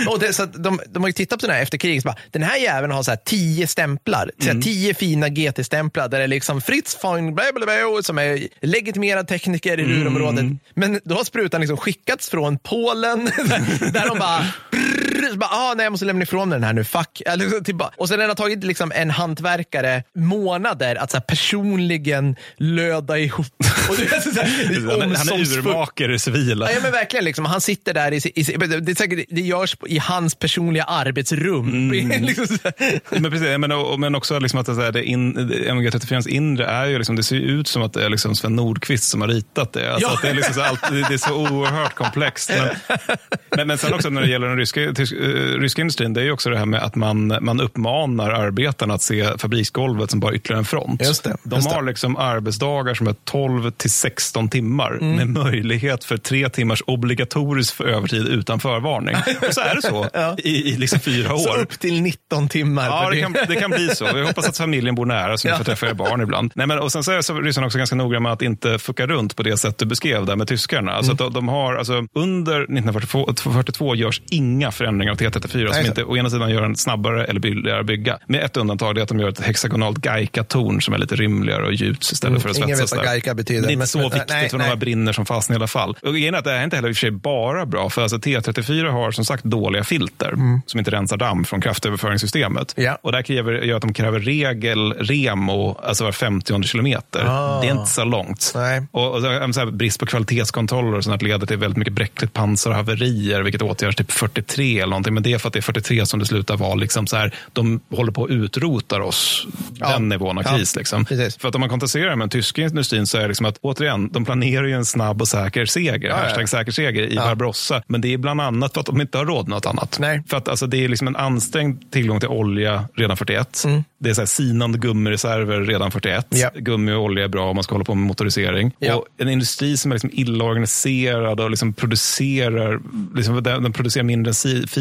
[0.08, 2.04] och det, så de, de har ju tittat på den här efter kriget.
[2.04, 4.30] bara, Den här jäveln har så här tio stämplar.
[4.38, 4.56] Så Mm.
[4.56, 9.80] här tio fina GT-stämplar där det är liksom Fritz von Blablabla, som är legitimerad tekniker
[9.80, 10.00] i Mm.
[10.00, 10.44] rurområdet.
[10.74, 15.50] Men då har sprutan liksom skickats från Polen där, där de bara brrr, så bara,
[15.50, 17.22] ah, nej, jag måste lämna ifrån mig den här nu, fuck.
[17.26, 21.22] Eller, så tillba- och sen den har tagit liksom en hantverkare månader att så här,
[21.24, 23.46] personligen löda ihop.
[23.88, 26.72] Och du så här, Han, han är urmakare i civila.
[26.72, 27.24] Ja, men verkligen.
[27.24, 31.90] Liksom, han sitter där i, i, det, är säkert, det görs i hans personliga arbetsrum.
[32.20, 33.00] liksom så här.
[33.20, 36.86] Men, precis, men, och, men också liksom att det, här, det in, MG34 inre är
[36.86, 39.72] ju liksom, det ser ut som att det är liksom Sven Nordqvist som har ritat
[39.72, 39.92] det.
[39.92, 40.18] Alltså Ja.
[40.22, 42.50] det, är liksom så, allt, det är så oerhört komplext.
[42.58, 42.98] Men,
[43.56, 45.12] men, men sen också när det gäller den ryska, tysk,
[45.60, 49.02] ryska industrin, det är ju också det här med att man, man uppmanar arbetarna att
[49.02, 51.02] se fabriksgolvet som bara ytterligare en front.
[51.02, 51.74] Just det, De just det.
[51.74, 55.16] har liksom arbetsdagar som är 12 till 16 timmar Mm.
[55.16, 59.16] med möjlighet för tre timmars obligatorisk övertid utan förvarning.
[59.48, 60.06] Och så är det så
[60.38, 61.38] i, i liksom fyra år.
[61.38, 64.04] Så upp till 19 timmar Ja, det kan, det kan bli så.
[64.04, 65.58] Jag hoppas att familjen bor nära så ni Ja.
[65.58, 66.52] får träffa era barn ibland.
[66.54, 69.06] Nej, men, och sen så är så ryssarna också ganska noga med att inte fucka
[69.06, 70.92] runt på det sätt du beskrev där med tyskarna.
[70.92, 71.16] Alltså Mm.
[71.16, 76.16] de, de har, alltså, under 1942 görs inga förändringar av T34 Nej, som inte å
[76.16, 78.18] ena sidan gör den snabbare eller billigare att bygga.
[78.26, 81.66] Med ett undantag, det är att de gör ett hexagonalt Geica-torn som är lite rymligare
[81.66, 83.12] och gjuts istället för att Ingen vet svetsas vad där.
[83.12, 83.62] Geica betyder.
[83.62, 84.70] det är inte så viktigt nej, för nej.
[84.70, 85.96] de brinner som fasen i alla fall.
[86.02, 87.90] Och grejen är att det här är inte heller i och för sig bara bra,
[87.90, 90.60] för alltså T34 har som sagt dåliga filter mm.
[90.66, 92.74] som inte rensar damm från kraftöverföringssystemet.
[92.76, 92.98] Ja.
[93.02, 97.24] Och det kräver, gör att de kräver regel remo, alltså var 50 kilometer.
[97.26, 97.60] Ah.
[97.60, 98.52] Det är inte så långt.
[98.54, 98.82] Nej.
[98.90, 102.70] Och, och så här, brist på kvalitetskontroller och sånt leder till väldigt mycket bräckligt pansar
[102.70, 105.14] och haverier, vilket åtgärdas typ 43 eller någonting.
[105.14, 106.74] Men det är för att det är 43 som det slutar vara.
[106.74, 109.46] Liksom så här, de håller på att utrota oss.
[109.74, 109.88] Ja.
[109.88, 110.72] Den nivån av kris.
[110.74, 110.78] Ja.
[110.78, 111.06] Liksom.
[111.38, 114.08] För att om man kontrasterar med den tyska industrin så är det liksom att återigen,
[114.12, 116.08] de planerar ju en snabb och säker seger.
[116.08, 117.82] Ja, hashtag säker seger i Barbarossa.
[117.86, 119.96] Men det är bland annat för att de inte har råd med något annat.
[120.00, 120.22] Nej.
[120.28, 123.64] För att alltså, det är liksom en ansträngd tillgång till olja redan 41.
[123.64, 123.84] Mm.
[123.98, 126.26] Det är så här sinande gummireserver redan 41.
[126.30, 126.50] Ja.
[126.54, 128.72] Gummi och olja är bra om man ska hålla på med motorisering.
[128.78, 128.94] Ja.
[128.94, 132.80] Och en industri som är liksom illa organiserad och liksom producerar,
[133.14, 134.34] liksom, den producerar mindre än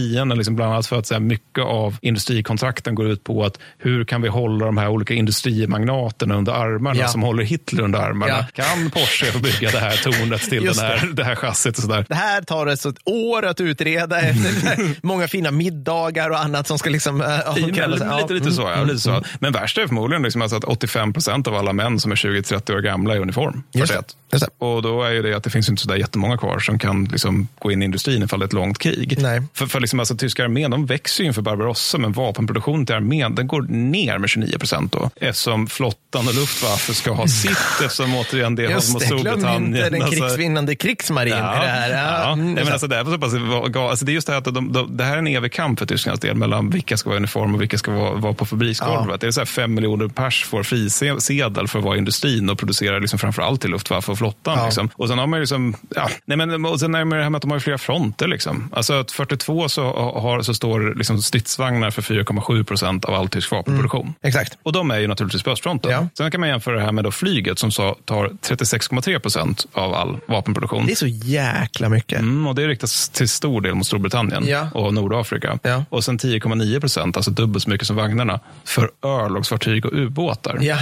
[0.06, 0.38] fienden.
[0.38, 4.06] Liksom bland annat för att så här, mycket av industrikontrakten går ut på att hur
[4.06, 7.08] kan vi hålla de här olika industrimagnaterna under armarna ja.
[7.08, 8.48] som håller Hitler under armarna.
[8.54, 11.14] Kan Porsche få bygga det här tornet till den här, det.
[11.14, 11.78] det här chassit?
[11.78, 12.06] Och så där.
[12.10, 16.90] Det här tar ett år att utreda efter många fina middagar och annat som ska
[16.90, 17.22] liksom...
[17.22, 19.12] Äh, ja, lite, lite, så, ja, lite så.
[19.12, 19.24] Mm.
[19.40, 22.76] Men värst är förmodligen liksom alltså att 85 procent av alla män som är 20-30
[22.76, 23.64] år gamla är i uniform.
[23.72, 24.04] Just det.
[24.32, 24.66] Just det.
[24.66, 27.06] Och då är ju det att det finns inte så där jättemånga kvar som kan
[27.06, 29.18] liksom gå in i industrin ifall det är ett långt krig.
[29.22, 29.42] Nej.
[29.54, 33.36] För, för liksom alltså, tyska armén de växer ju inför Barbarossa, men vapenproduktionen till armén
[33.36, 35.10] den går ner med 29 procent då.
[35.16, 37.52] Eftersom flottan och Luftwaffe ska ha sitt,
[37.84, 39.72] eftersom återigen det har mot Storbritannien.
[39.72, 41.90] Glöm inte den alltså, krigsvinnande krigsmarin ja, i det här.
[41.90, 42.34] Ja, ja.
[42.34, 43.34] Mm, men alltså, det, är så pass,
[43.76, 45.80] alltså, det är just det här att de, de, det här är en evig kamp
[45.80, 48.46] för Tysklands del mellan vilka ska vara i uniform och vilka ska vara, vara på
[48.46, 49.08] fabriksgolvet.
[49.10, 49.18] Ja.
[49.18, 52.60] Det är så här fem miljoner pers får frisedel för att vara i industrin och
[52.60, 54.58] producera liksom framför allt till Luftwaffe och flottan.
[54.58, 54.66] Ja.
[54.66, 54.90] Liksom.
[54.94, 57.38] Och sen har man liksom, ja, nej men, och sen är det det här med
[57.38, 58.28] att de har flera fronter.
[58.28, 58.70] Liksom.
[58.74, 59.84] Alltså att 42 så,
[60.20, 64.02] har, så står liksom stridsvagnar för 4,7 procent av all tysk vapenproduktion.
[64.02, 64.16] Mm.
[64.22, 64.58] Exakt.
[64.64, 65.92] Och de är ju naturligtvis på östfronten.
[65.92, 66.08] Ja.
[66.18, 69.94] Sen kan man jämföra det här med då flyget som så, tar 36,3 procent av
[69.94, 70.86] all vapenproduktion.
[70.86, 72.20] Det är så jäkla mycket.
[72.20, 74.70] Mm, och det riktas till stor del mot Storbritannien ja.
[74.74, 75.60] och Nordafrika.
[75.64, 75.86] Ja.
[75.90, 80.58] Och sen 10,9 procent, alltså dubbelt så mycket som vagnarna, för örlogsfartyg och ubåtar.
[80.62, 80.78] Ja.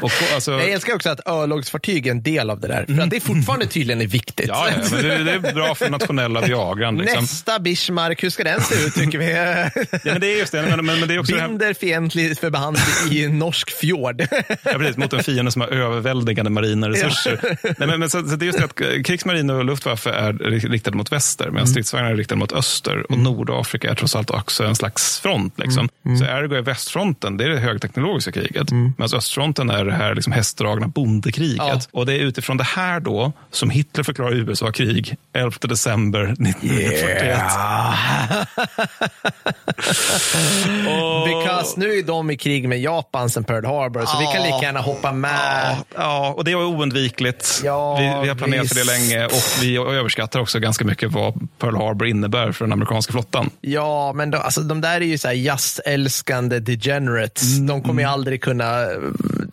[0.00, 0.52] Och, alltså...
[0.52, 2.86] Jag älskar också att örlogsfartyg är en del av det där.
[2.86, 4.48] För att det är fortfarande tydligen är viktigt.
[4.48, 6.98] Ja, ja men det, det, är bra för nationella Viagran.
[6.98, 7.20] Liksom.
[7.20, 9.30] Nästa Bismarck, hur ska den se ut tycker vi?
[10.04, 10.62] ja, men det är just det.
[10.62, 12.78] Men, men, men det är också Binder fientlig förband
[13.10, 14.20] i en norsk fjord.
[14.62, 17.40] ja, precis, mot en fiende som har överväldigande marina resurser.
[17.42, 17.70] Ja.
[17.78, 20.32] Nej, men, men, så, så det är just det att krigsmarin och luftwaffe är
[20.68, 21.66] riktade mot väster, medan mm.
[21.66, 23.04] stridsvagnar är riktade mot öster.
[23.08, 23.24] Och mm.
[23.24, 25.58] Nordafrika är trots allt också en slags front.
[25.58, 25.88] Liksom.
[26.06, 26.18] Mm.
[26.18, 28.70] Så ergo är västfronten det är det högteknologiska kriget.
[28.70, 28.94] Mm.
[28.98, 31.58] Medan östfronten är det här liksom hästdragna bondekriget.
[31.58, 31.80] Ja.
[31.92, 37.22] Och det är utifrån det här då som Hitler förklarar USA krig 11 december 1941.
[37.22, 38.19] Yeah.
[41.26, 44.18] Because nu är de i krig med Japan sen Pearl Harbor, så ja.
[44.20, 45.70] vi kan lika gärna hoppa med.
[45.70, 47.60] Ja, ja och det var oundvikligt.
[47.64, 51.48] Ja, vi, vi har planerat för det länge och vi överskattar också ganska mycket vad
[51.58, 53.50] Pearl Harbor innebär för den amerikanska flottan.
[53.60, 57.56] Ja, men då, alltså, de där är ju så här jazzälskande degenerates.
[57.56, 57.66] Mm.
[57.66, 58.86] De kommer ju aldrig kunna,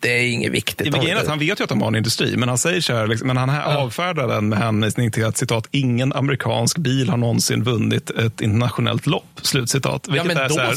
[0.00, 0.92] det är inget viktigt.
[0.92, 2.94] Det är att han vet ju att de har en industri, men han säger så
[2.94, 7.16] här, liksom, men han avfärdar den med hänvisning till att citat, ingen amerikansk bil har
[7.16, 9.40] någonsin vunnit ett internationellt lopp.
[9.42, 10.08] Slutcitat.
[10.12, 10.74] Ja, men är då så, här,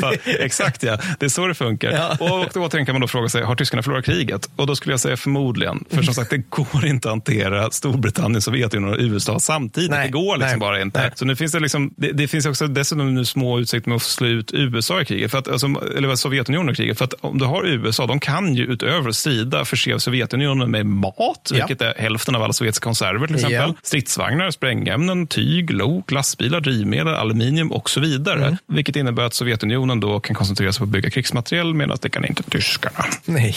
[0.00, 0.30] så.
[0.30, 1.90] Exakt ja, det är så det funkar.
[1.90, 2.16] Ja.
[2.20, 4.50] Och då återigen kan man då fråga sig, har tyskarna förlorat kriget?
[4.56, 5.84] Och då skulle jag säga förmodligen.
[5.90, 9.90] För som sagt, det går inte att hantera Storbritannien, Sovjetunionen och USA samtidigt.
[9.90, 10.06] Nej.
[10.06, 10.58] Det går liksom Nej.
[10.58, 11.00] bara inte.
[11.00, 11.10] Nej.
[11.14, 14.02] Så nu finns det, liksom, det, det, finns också dessutom nu små utsikter med att
[14.02, 16.98] slå ut USA i kriget, för att, alltså, eller Sovjetunionen i kriget.
[16.98, 20.86] För att om du har USA, de kan ju utöver att strida förse Sovjetunionen med
[20.86, 23.68] mat, vilket är hälften av alla sovjetiska konserver till exempel.
[23.68, 23.74] Ja.
[23.82, 28.44] Stridsvagnar, sprängämnen, tyg, lok, lastbilar, drivmedel, aluminium och så vidare.
[28.44, 28.56] Mm.
[28.66, 32.24] Vilket innebär att Sovjetunionen då kan koncentrera sig på att bygga krigsmateriel medan det kan
[32.24, 33.04] inte tyskarna.
[33.24, 33.54] Nej.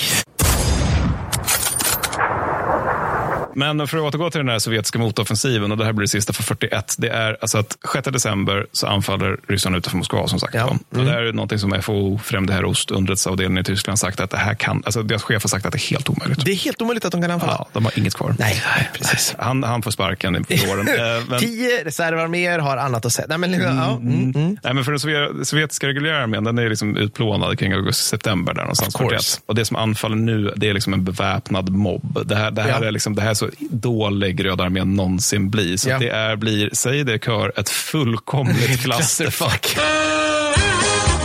[3.55, 6.33] Men för att återgå till den här sovjetiska motoffensiven, och det här blir det sista
[6.33, 6.95] för 41.
[6.97, 10.53] Det är alltså att 6 december så anfaller ryssarna utanför Moskva som sagt.
[10.53, 10.61] Ja.
[10.61, 10.79] Mm.
[10.89, 14.37] Och det här är någonting som FO, Främre Herrost, underrättelseavdelningen i Tyskland, sagt att det
[14.37, 16.45] här kan, alltså deras chef har sagt att det är helt omöjligt.
[16.45, 17.55] Det är helt omöjligt att de kan anfalla?
[17.59, 18.35] Ja, de har inget kvar.
[18.39, 18.63] Nej,
[18.93, 19.35] precis.
[19.37, 20.87] Han, han får sparken i våren.
[20.87, 20.95] Eh,
[21.29, 21.39] men...
[21.39, 23.25] Tio reservarméer har annat att säga.
[23.29, 23.97] Nej, men, liksom, mm, ja.
[23.97, 24.57] mm, mm.
[24.63, 28.97] Nej, men för den sovjetiska reguljära armén, den är liksom utplånad kring augusti-september där någonstans.
[28.97, 29.41] 41.
[29.45, 32.19] Och det som anfaller nu, det är liksom en beväpnad mobb.
[32.25, 32.87] Det här, det här, ja.
[32.87, 35.77] är, liksom, det här är så dålig Röda armén någonsin blir.
[35.77, 35.99] Så ja.
[35.99, 39.77] det är, blir, säg det kör, ett fullkomligt clusterfuck.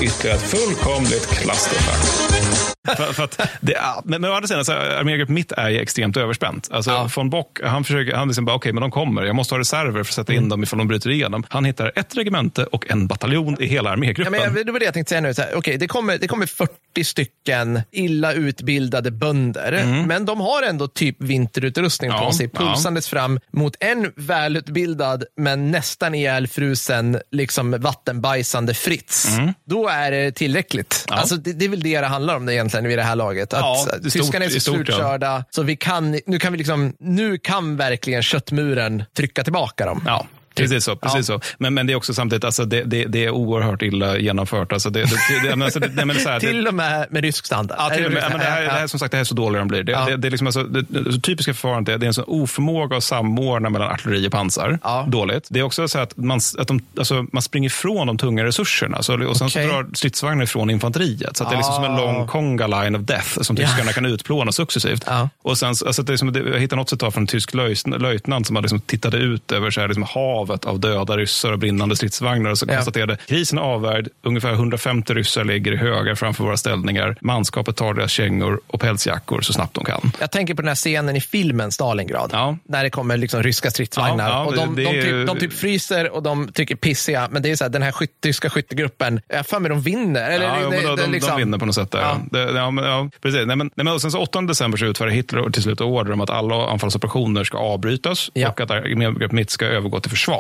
[0.02, 2.75] Ytterligare ett fullkomligt clusterfuck.
[2.96, 3.28] för, för
[3.60, 6.68] det, men, men å andra sidan, så armégrupp mitt är ju extremt överspänt.
[6.72, 7.10] Alltså, ja.
[7.16, 9.24] von Bock, han försöker, han liksom bara, okej, okay, men de kommer.
[9.24, 10.48] Jag måste ha reserver för att sätta in mm.
[10.48, 11.44] dem ifall de bryter igenom.
[11.48, 14.34] Han hittar ett regemente och en bataljon i hela armégruppen.
[14.34, 15.30] Ja, men det var det jag tänkte säga nu.
[15.30, 20.04] Okej, okay, det, kommer, det kommer 40 40 stycken illa utbildade bönder.
[20.06, 22.58] Men de har ändå typ vinterutrustning på Ja, sig, ja.
[22.58, 29.36] pulsandes fram mot en välutbildad men nästan ihjälfrusen liksom vattenbajsande Fritz.
[29.38, 29.52] Mm.
[29.64, 31.04] Då är det tillräckligt.
[31.08, 33.52] Alltså, det, det är väl det det handlar om det egentligen vid det här laget.
[33.54, 34.82] Att Ja, stort- tyskarna är så stort, ja.
[34.84, 40.02] slutkörda, så vi kan, nu kan vi liksom, nu kan verkligen köttmuren trycka tillbaka dem.
[40.06, 40.26] Ja.
[40.56, 40.96] Precis så.
[40.96, 41.40] Precis så.
[41.58, 44.72] Men, men det är också samtidigt, alltså, det, det, det är oerhört illa genomfört.
[44.72, 47.06] Alltså, det, det, det, men alltså, det, nej, men så här, det, Till och med
[47.10, 47.76] med rysk standard.
[47.80, 49.20] Ja, till och med, Eller- ja, men det, här, det här, som sagt, det här
[49.20, 49.82] är så dåliga de blir.
[49.82, 50.04] Det, Ja.
[50.04, 53.04] det, det är liksom alltså, det, typiska förfarandet är, det är en sån oförmåga att
[53.04, 54.78] samordna mellan artilleri och pansar.
[54.82, 55.06] Ja.
[55.08, 55.46] Dåligt.
[55.50, 59.02] Det är också så att man, att de, alltså, man springer ifrån de tunga resurserna.
[59.02, 59.66] Så, och sen Okej.
[59.68, 61.36] så drar stridsvagnar ifrån infanteriet.
[61.36, 61.96] Så det är liksom som en Ah.
[62.00, 63.66] lång conga line of death som Ja.
[63.66, 65.04] tyskarna kan utplåna successivt.
[65.06, 65.28] Ja.
[65.42, 68.46] Och sen, alltså, det är som, jag hittade något citat från en tysk löjtn- löjtnant
[68.46, 70.02] som hade liksom tittade ut över så här, liksom,
[70.46, 72.74] havet av döda ryssar och brinnande stridsvagnar och så Ja.
[72.74, 74.08] konstaterade krisen är avvärjd.
[74.22, 77.16] Ungefär 150 ryssar ligger i högar framför våra ställningar.
[77.20, 80.12] Manskapet tar deras kängor och pälsjackor så snabbt de kan.
[80.20, 82.30] Jag tänker på den här scenen i filmen Stalingrad.
[82.32, 82.56] Ja.
[82.68, 84.28] När det kommer liksom ryska stridsvagnar.
[84.30, 87.28] Ja, och de, det- det de, typ, ju- de typ fryser och de tycker pissiga.
[87.30, 90.30] Men det är så här, den här skyt, tyska skyttegruppen, jag för mig de vinner.
[90.30, 91.90] Eller, ja, det, de, de, liksom, de vinner på något sätt.
[91.90, 92.16] Där.
[92.54, 92.70] Ja.
[92.70, 93.46] Men, precis.
[93.46, 96.12] Nej, men, nej, men, och sen så 8 december så utfärdar Hitler till slut order
[96.12, 100.35] om att alla anfallsoperationer ska avbrytas och att armégrupp mitt ska övergå till försvar.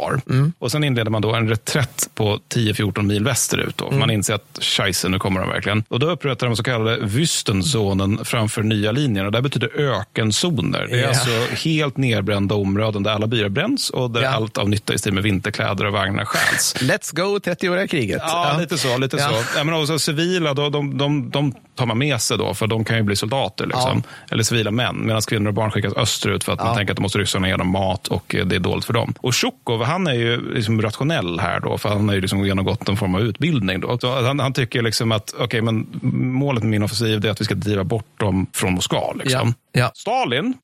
[0.58, 3.76] Och Sen inleder man då en reträtt på 10-14 mil västerut.
[3.76, 3.90] Då.
[3.90, 5.84] Man inser att scheisse, nu kommer de verkligen.
[5.88, 9.26] Och Då upprättar de så kallade Wüstenzonen framför nya linjen.
[9.26, 10.86] Och det betyder ökenzoner.
[10.90, 11.08] Det är Ja.
[11.08, 11.30] alltså
[11.68, 14.28] helt nedbrända områden där alla byar bränns och där Ja.
[14.28, 16.74] allt av nytta i stil med vinterkläder och vagnar stjäls.
[16.80, 18.22] Let's go 30-åriga kriget.
[18.24, 18.98] Ja, lite så.
[18.98, 19.28] Lite Ja.
[19.28, 19.34] så.
[19.58, 22.84] Ja, men också civila, då, de, de, de tar man med sig då, för de
[22.84, 23.66] kan ju bli soldater.
[23.66, 24.02] Liksom.
[24.30, 27.02] Eller civila män, medan kvinnor och barn skickas österut för att man tänker att de
[27.02, 29.14] måste ryssarna ge dem mat och eh, det är dåligt för dem.
[29.20, 32.88] Och Tjukov, han är ju liksom rationell här då, för han har ju liksom genomgått
[32.88, 33.80] en form av utbildning.
[33.80, 33.98] Då.
[33.98, 37.44] Så han, han tycker liksom att okay, men målet med min offensiv är att vi
[37.44, 39.12] ska driva bort dem från Moskva.
[39.12, 39.54] Liksom.
[39.72, 39.80] Ja.
[39.80, 39.90] Ja.
[39.94, 40.54] Stalin,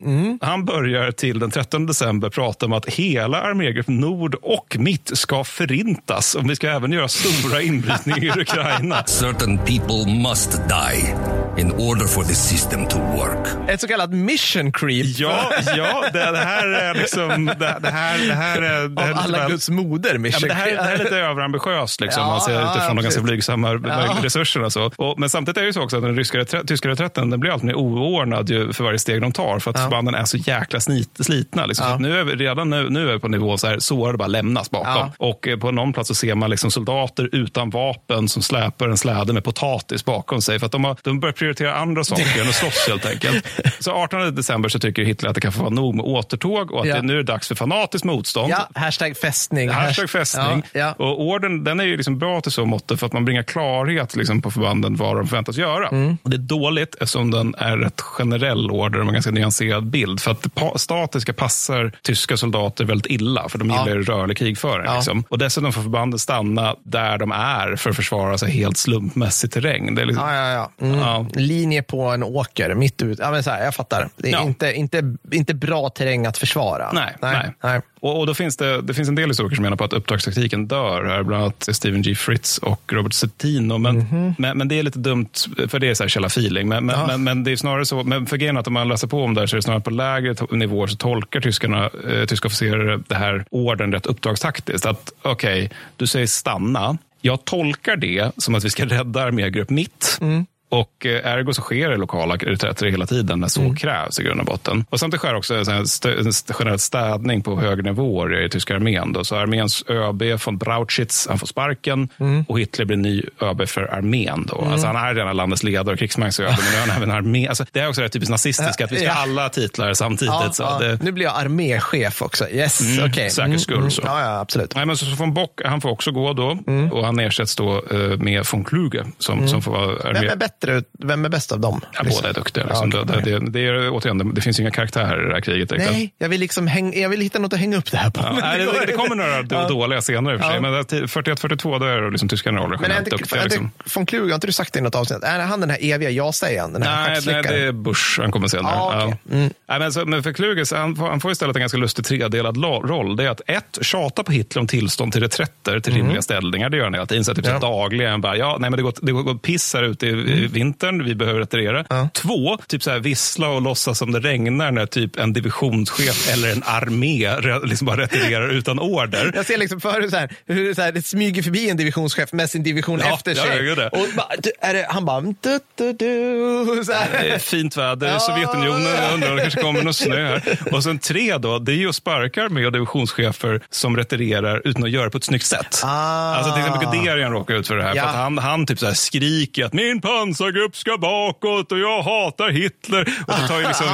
[0.41, 5.44] han börjar till den 13 december prata om att hela armégrupp Nord och Mitt ska
[5.44, 6.34] förintas.
[6.34, 9.02] Och vi ska även göra stora inbrytningar i Ukraina.
[9.07, 11.15] Certain people must die
[11.56, 13.68] in order for the system to work.
[13.68, 15.06] Ett så kallat mission creep.
[15.18, 17.47] Ja, ja det, det här är liksom...
[17.47, 18.89] Det, det här, det här är...
[18.89, 20.98] Det här är Av alla Guds moder, Ja, mission men det, här, det här är
[20.98, 24.16] lite överambitiöst liksom, Ja, man ser ja, utifrån ja, de ganska blygsamma Ja.
[24.22, 24.70] resurserna.
[24.70, 24.90] Så.
[24.97, 27.40] Och, men samtidigt är det ju så också att den ryska, reträtt, tyska reträtten den
[27.40, 29.58] blir allt mer oordnad ju för varje steg de tar.
[29.58, 31.66] För att förbanden är så jäkla snit, slitna.
[31.66, 31.86] Liksom.
[31.89, 31.98] Ja.
[31.98, 34.70] Nu är vi, redan nu, nu är vi på nivå så här, sårade bara lämnas
[34.70, 34.92] bakom.
[34.94, 35.12] Ja.
[35.18, 38.97] Och eh, på någon plats så ser man liksom soldater utan vapen som släpar en
[38.98, 40.58] släde med potatis bakom sig.
[40.58, 43.46] För att de, har, de börjar prioritera andra saker än att slåss helt enkelt.
[43.78, 46.80] Så 18 december så tycker Hitler att det kan få vara nog med återtåg och
[46.80, 46.94] att Ja.
[46.96, 48.50] det, nu är dags för fanatiskt motstånd.
[48.52, 49.70] Ja, hashtag fästning.
[49.70, 50.62] Hashtag fästning.
[50.72, 50.92] Ja, ja.
[51.04, 54.16] Och orden den är ju liksom bra till så mått för att man bringar klarhet
[54.16, 55.88] liksom på förbanden vad de förväntas göra.
[55.88, 56.18] Mm.
[56.22, 60.20] Och det är dåligt eftersom den är rätt generell order med en ganska nyanserad bild.
[60.20, 63.88] För att statiska passar tyska soldater väldigt illa för de Ja.
[63.88, 64.86] gillar rörlig krigföring.
[64.86, 64.94] Ja.
[64.96, 65.24] Liksom.
[65.28, 69.94] Och dessutom får förbanden stanna där de är för att försvara sig helt slumpmässig terräng.
[69.94, 70.86] Det är liksom, Ja, ja, ja.
[70.86, 70.98] Mm.
[70.98, 71.26] Ja.
[71.36, 73.19] Linje på en åker, mitt ut.
[73.19, 74.09] Ja, men så här, jag fattar.
[74.17, 74.43] Det är Ja.
[74.43, 76.93] inte, inte, inte bra terräng att försvara.
[76.93, 77.33] Nej, nej.
[77.33, 77.55] nej.
[77.62, 77.81] nej.
[78.01, 80.69] Och, och då finns det, det finns en del historiker som menar på att uppdragstaktiken
[80.69, 81.05] dör.
[81.05, 82.15] Här, bland annat Steven G.
[82.15, 83.78] Fritz och Robert Cettino.
[83.78, 84.35] Men, Mhm.
[84.39, 85.28] men, men det är lite dumt,
[85.69, 86.69] för det är så här källa-feeling.
[86.69, 89.07] Men, men, men, men det är snarare så, men för grejen att om man läser
[89.09, 92.25] på om det här så är det snarare på lägre nivåer så tolkar tyskarna, eh,
[92.27, 94.86] tyska officerare det här orden rätt uppdragstaktiskt.
[94.86, 96.99] Att okej, du säger stanna.
[97.25, 100.19] Jag tolkar det som att vi ska rädda armégrupp mitt.
[100.20, 100.47] Mm.
[100.73, 103.76] Och eh, ergo så sker det lokala reträtter hela tiden när så Mm.
[103.76, 104.84] krävs i grund och botten.
[104.91, 109.12] Och samtidigt sker också en en generell städning på högre nivåer i tyska armén.
[109.12, 109.25] Då.
[109.25, 112.44] Så arméns ÖB von Brauchitz, han får sparken Mm.
[112.49, 114.44] och Hitler blir ny ÖB för armén.
[114.49, 114.68] Då.
[114.73, 117.49] Alltså, han är redan landets ledare och krigsmaktsÖB, men nu är han även armé.
[117.49, 120.34] Alltså, det är också det typiskt nazistiska, att vi ska ha alla titlar samtidigt.
[120.34, 120.78] Ja, så ja.
[120.78, 122.49] det, Nu blir jag arméchef också.
[122.49, 123.31] Yes, Mm, okej.
[123.31, 124.02] säkerhets skull, så.
[124.05, 124.75] Ja, ja, absolut.
[124.75, 126.92] Nej, men så, så von Bock, han får också gå då Mm.
[126.92, 130.20] och han ersätts då eh, med von Kluge som, som får vara armé.
[130.66, 131.07] Vem är bättre?
[131.08, 131.81] Vem är bäst av dem?
[131.92, 132.65] Ja, båda är duktiga.
[132.66, 132.91] Liksom.
[132.94, 133.23] Ja, okej.
[133.24, 135.70] det, det, det, är, återigen, det, finns inga karaktärer i det här kriget.
[135.70, 138.20] Nej, jag vill, liksom häng, jag vill hitta något att hänga upp det här på.
[138.23, 139.68] Ja, det det, kommer några Ja.
[139.68, 140.60] dåliga scener i och för sig.
[140.60, 143.44] Men det är 41-42 då är liksom tyska generaler Men är generellt inte, duktiga.
[143.44, 143.70] Liksom.
[143.94, 145.23] von Kluge, har inte du sagt det i något avsnitt?
[145.23, 146.73] Är han den här eviga ja-sägaren?
[146.78, 148.20] Nej, nej, det är Bush.
[148.20, 148.74] Han kommer senare.
[148.76, 149.16] Ja, okej.
[149.31, 149.36] Ja.
[149.68, 152.57] Nej, men, så, men för Kluge, så han, han får istället en ganska lustig tredelad
[152.65, 153.16] roll.
[153.16, 156.70] Det är att ett, tjata på Hitler om tillstånd till reträtter till rimliga ställningar.
[156.70, 157.24] Det gör han hela tiden.
[157.24, 157.55] Så typ Mm.
[157.62, 157.68] Ja.
[157.68, 160.10] dagligen bara, ja, nej, men det går, det går piss här ute i,
[160.51, 161.84] i vintern, vi behöver retirera.
[161.90, 162.08] Ja.
[162.14, 166.52] Två, typ så här vissla och låtsas som det regnar när typ en divisionschef eller
[166.52, 169.32] en armé liksom bara retirerar utan order.
[169.34, 172.50] Jag ser liksom för så här, hur så här, det smyger förbi en divisionschef med
[172.50, 173.62] sin division Ja, efter ja, sig.
[173.76, 173.89] det.
[173.89, 174.06] Och
[174.39, 175.20] du, är det, han bara...
[175.20, 177.24] Du, du, du, så här.
[177.24, 178.18] är fint väder Ja.
[178.20, 179.14] Sovjetunionen.
[179.14, 180.58] Undrar det kanske kommer någon snö här.
[180.72, 184.84] Och sen tre då, det är ju att sparka med och divisionschefer som retirerar utan
[184.84, 185.81] att göra det på ett snyggt sätt.
[185.84, 186.34] Ah.
[186.34, 187.94] Alltså till exempel Guderian råkar ut för det här.
[187.97, 188.02] Ja.
[188.02, 190.00] För att han, han typ så skriker att min
[190.42, 193.08] pansargrupp ska bakåt och jag hatar Hitler.
[193.26, 193.86] Och så tar ju liksom.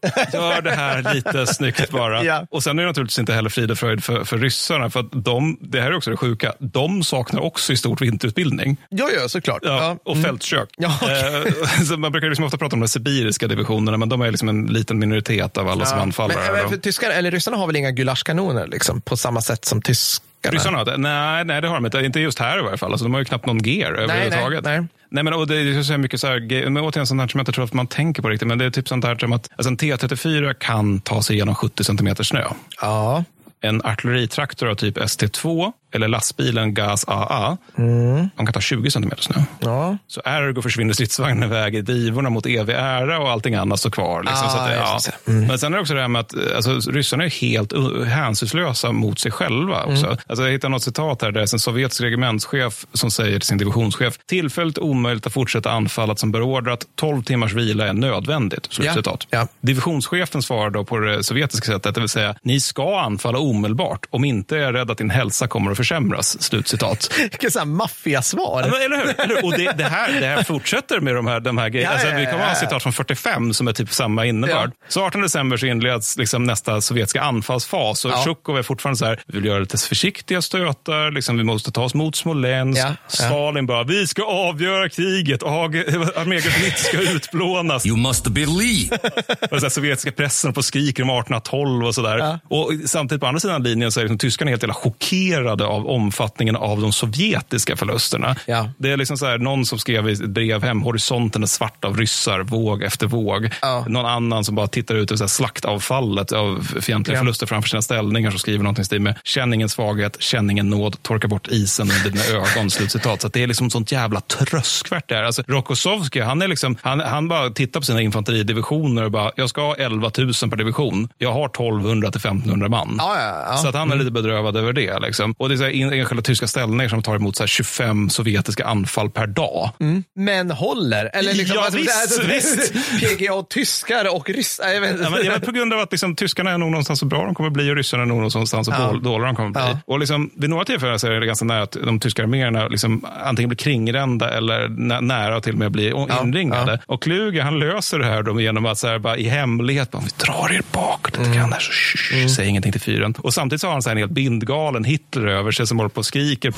[0.32, 2.24] Gör det här lite snyggt bara.
[2.24, 2.46] Ja.
[2.50, 4.90] Och sen är det naturligtvis inte heller frid och fröjd för, för ryssarna.
[4.90, 8.76] För att de, det här är också det sjuka, de saknar också i stort vinterutbildning.
[8.90, 9.60] Jo, jo, såklart.
[9.62, 9.98] Ja, Ja.
[10.04, 10.68] och fältkök.
[10.76, 11.52] Ja, okej.
[11.90, 14.66] Eh, man brukar liksom ofta prata om de sibiriska divisionerna, men de är liksom en
[14.66, 16.34] liten minoritet av alla som anfaller.
[16.46, 19.82] Men, men, för tyskar, eller ryssarna har väl inga gulaschkanoner liksom, på samma sätt som
[19.82, 20.54] tyskarna?
[20.54, 20.84] Ryssarna?
[20.96, 21.98] Nej, nej, det har de inte.
[21.98, 22.92] Inte just här i varje fall.
[22.92, 24.64] Alltså, de har ju knappt någon gear överhuvudtaget.
[24.64, 24.88] nej, nej.
[25.10, 27.42] Nej, men, och det är så mycket så här, men återigen sånt här som jag
[27.42, 28.48] inte tror att man tänker på riktigt.
[28.48, 31.54] Men det är typ sånt här som att alltså en T34 kan ta sig igenom
[31.54, 32.44] 70 centimeter snö.
[32.80, 33.24] Ja.
[33.60, 39.42] En artilleritraktor av typ ST2 eller lastbilen GAS AA, de kan ta 20 centimeter snö.
[39.60, 39.98] ja.
[40.06, 44.22] Så ergo försvinner stridsvagnen iväg i drivorna mot evig ära och allting annat står kvar.
[44.22, 44.46] Liksom.
[44.46, 45.12] Ah, så att ja.
[45.24, 45.32] det.
[45.32, 47.72] Men sen är det också det här med att alltså, ryssarna är helt
[48.08, 49.84] hänsynslösa mot sig själva.
[49.84, 50.06] Också.
[50.06, 50.18] Mm.
[50.26, 53.48] Alltså, jag hittade något citat här där det är en sovjetisk regementschef som säger till
[53.48, 58.68] sin divisionschef tillfälligt omöjligt att fortsätta anfallet som beordrat 12 timmars vila är nödvändigt.
[58.70, 59.26] Slutcitat.
[59.30, 59.48] Ja.
[59.60, 64.06] Divisionschefen svarar då på det sovjetiska sättet, det vill säga ni ska anfalla omedelbart.
[64.10, 66.42] Om inte är jag rädd att din hälsa kommer att försämras.
[66.42, 67.10] Slutcitat.
[67.18, 68.62] Vilket sånt maffiasvar.
[68.62, 69.20] Ja, men Eller hur?
[69.20, 69.44] Eller hur?
[69.44, 71.92] Och det, det, här, det här fortsätter med de här, de här grejerna.
[71.94, 74.72] Ja, Alltså, vi kommer ja, ha citat från 45 som är typ samma innebörd.
[74.88, 78.04] Så 18 december så inleds liksom nästa sovjetiska anfallsfas.
[78.04, 78.24] Och Ja.
[78.24, 81.82] Tjukov är fortfarande så här, vi vill göra lite försiktiga stötar, liksom, vi måste ta
[81.82, 82.80] oss mot Smolensk.
[82.80, 82.94] Ja, ja.
[83.08, 85.42] Stalin bara, vi ska avgöra kriget,
[86.16, 87.86] armégrupp 90 ska utplånas.
[87.86, 88.96] You must believe.
[89.50, 92.18] Och så här sovjetiska pressen på skriker om 1812 och sådär.
[92.18, 92.38] Ja.
[92.48, 96.56] Och samtidigt på andra sidan linjen så är liksom tyskarna helt jävla chockerade av omfattningen
[96.56, 98.36] av de sovjetiska förlusterna.
[98.46, 98.70] Ja.
[98.78, 101.84] Det är liksom så här, någon som skrev i ett brev hem, horisonten är svart
[101.84, 103.50] av ryssar, våg efter våg.
[103.62, 103.84] Ja.
[103.88, 107.20] Någon annan som bara tittar ut över slaktavfallet av fientliga Ja.
[107.20, 110.70] förluster framför sina ställningar som skriver någonting i stil med känn ingen svaghet, känn ingen
[110.70, 112.70] nåd, torka bort isen under dina ögon.
[112.70, 113.22] Slutcitat.
[113.22, 115.22] Så det är liksom sånt jävla tröskvärt där.
[115.22, 119.48] Alltså, Rokossovski, han, är liksom, han, han bara tittar på sina infanteridivisioner och bara, jag
[119.50, 121.08] ska ha 11 000 per division.
[121.18, 122.94] Jag har 1200 till 1500 man.
[122.98, 123.56] Ja, ja, ja.
[123.56, 124.98] Så att han är lite bedrövad över det.
[124.98, 125.34] Liksom.
[125.38, 129.10] Och det så här enskilda tyska ställningar som tar emot så här 25 sovjetiska anfall
[129.10, 129.70] per dag.
[130.14, 131.10] Men håller?
[131.16, 132.72] Eller liksom, Ja, man visst, visst.
[133.18, 134.68] PGA och tyskar och ryssar.
[134.68, 137.24] Ja, men, ja, men på grund av att liksom, tyskarna är nog någonstans så bra
[137.24, 138.78] de kommer bli och ryssarna är nog någonstans så Ja.
[138.86, 139.60] dål- dåliga de kommer bli.
[139.62, 139.78] Ja.
[139.86, 143.06] Och liksom, vid några tillfällen så är det ganska nära att de tyska arméerna liksom,
[143.24, 146.20] antingen blir kringrända eller nä- nära att till och med bli Ja.
[146.22, 146.78] inringade.
[146.86, 150.02] Och Kluge han löser det här då genom att så här, bara, i hemlighet, bara,
[150.02, 152.28] vi drar er bakåt lite grann här, så shh, Mm.
[152.28, 153.14] säg ingenting till fyren.
[153.18, 155.88] Och samtidigt så har han så här en helt bindgalen Hitler över sig som håller
[155.88, 156.50] på och skriker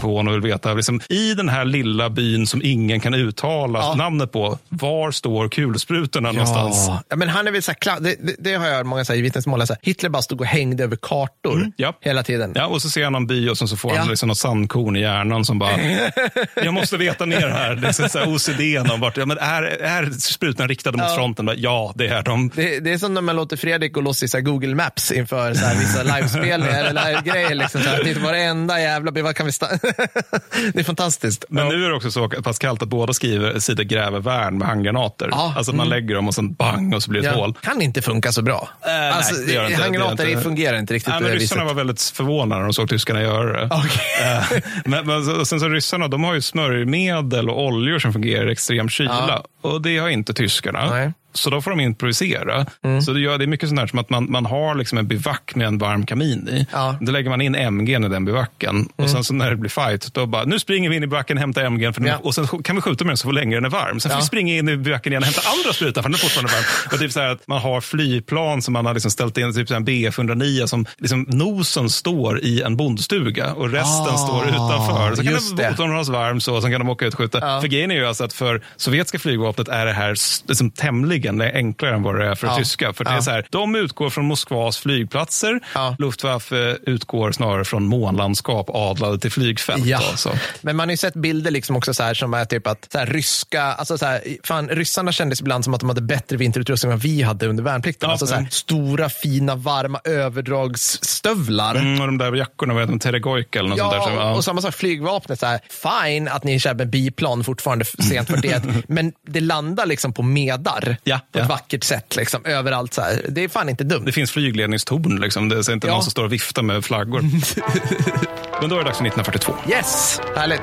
[0.00, 3.78] på honom och vill veta, liksom, i den här lilla byn som ingen kan uttala
[3.78, 3.94] Ja.
[3.94, 6.84] namnet på, var står kulsprutorna någonstans?
[6.88, 7.02] Ja.
[7.08, 9.66] ja, men han är väl så här, det, det, det har jag hört många vittnesmål.
[9.66, 11.98] Så här, Hitler bara stod och hängde över kartor Mm, ja.
[12.00, 12.52] hela tiden.
[12.54, 14.04] Ja, och så ser han någon by och så får han Ja.
[14.10, 15.72] liksom något sandkorn i hjärnan som bara,
[16.64, 17.74] jag måste veta mer här.
[17.74, 21.14] Det är så här OCD om vart, ja, men är, är sprutorna riktade mot Ja.
[21.16, 21.50] fronten?
[21.56, 22.50] Ja, det är de.
[22.54, 25.10] Det, det är som när man låter Fredrik gå loss i så här Google Maps
[25.12, 27.54] inför så här vissa livespelningar eller live-grejer.
[27.54, 29.52] Liksom, så här, titta varenda jävla vad kan vi
[30.72, 31.44] Det är fantastiskt.
[31.48, 34.68] Men nu är det också så pass kallt att båda skriver, sidor gräver värn med
[34.68, 35.28] handgranater.
[35.30, 35.98] Ja, Alltså man mm.
[35.98, 37.40] lägger dem och sen bang och så blir det ett Ja.
[37.40, 37.54] hål.
[37.62, 38.68] Kan inte funka så bra.
[38.86, 39.82] nej, alltså, det gör det inte.
[39.82, 40.42] handgranater Det inte.
[40.42, 43.60] fungerar inte riktigt Nej, på men ryssarna var väldigt förvånade när de såg tyskarna göra
[43.60, 43.68] det.
[43.74, 44.02] Okej.
[44.22, 48.52] Eh, men, men sen så ryssarna, de har ju smörjmedel och oljor som fungerar i
[48.52, 49.14] extrem kyla.
[49.62, 49.68] Ja.
[49.70, 50.90] Och det har inte tyskarna.
[50.90, 51.12] Nej.
[51.34, 52.66] Så då får de improvisera.
[52.84, 53.02] Mm.
[53.02, 55.06] Så det, gör, det är mycket sånt här som att man, man har liksom en
[55.08, 56.66] bivack med en varm kamin i.
[56.72, 56.96] Ja.
[57.00, 58.88] Då lägger man in MG i den bivacken.
[58.96, 61.38] Och sen så när det blir fight, då bara, nu springer vi in i bivacken,
[61.38, 61.92] hämtar MG.
[61.92, 62.16] För Ja.
[62.22, 64.00] Och sen kan vi skjuta med den så länge den är varm.
[64.00, 64.20] Sen får Ja.
[64.20, 66.64] vi springa in i bivacken igen och hämta andra sprutan för den är fortfarande varm.
[66.92, 69.74] Och typ så att man har flygplan som man har liksom ställt in, typ så
[69.74, 75.14] en BF109 som liksom nosen står i en bondstuga och resten Ah, står utanför.
[75.16, 75.70] Så kan det, det.
[75.70, 77.38] motorn hållas varm så, och sen kan de åka ut och skjuta.
[77.40, 77.60] Ja.
[77.60, 80.14] För grejen är ju alltså att för sovjetiska flygvapnet är det här
[80.48, 82.56] liksom tämligen aningen enklare än vad det är för Ja.
[82.56, 82.92] tyska.
[82.92, 83.16] För det Ja.
[83.16, 85.60] är så här, de utgår från Moskvas flygplatser.
[85.98, 89.86] Luftwaffe utgår snarare från månlandskap adlade till flygfält.
[89.86, 90.00] Ja.
[90.10, 90.30] då, så.
[90.60, 92.98] Men man har ju sett bilder liksom också så här som är typ att så
[92.98, 96.92] här, ryska, alltså så här, fan, ryssarna kändes ibland som att de hade bättre vinterutrustning
[96.92, 98.06] än vad vi hade under värnplikten.
[98.06, 98.50] Ja, alltså så här, mm.
[98.50, 101.74] stora, fina, varma överdragsstövlar.
[101.74, 102.98] Mm, och de där jackorna, vad heter de?
[102.98, 104.16] Teregojka eller något Ja, sånt där.
[104.22, 105.40] som- och samma sak flygvapnet.
[105.40, 105.60] Så här,
[106.08, 110.96] fine att ni kör med biplan fortfarande sent 41, men det landar liksom på medar
[111.12, 111.42] Ja, på ja.
[111.42, 112.16] ett vackert sätt.
[112.16, 112.94] Liksom, överallt.
[112.94, 113.26] Så här.
[113.28, 114.04] Det är fan inte dumt.
[114.04, 115.48] Det finns flygledningstorn, liksom.
[115.48, 115.92] det är inte Ja.
[115.92, 117.20] någon som står och viftar med flaggor.
[118.60, 119.54] Men då är det dags för 1942.
[119.68, 120.62] Yes, härligt.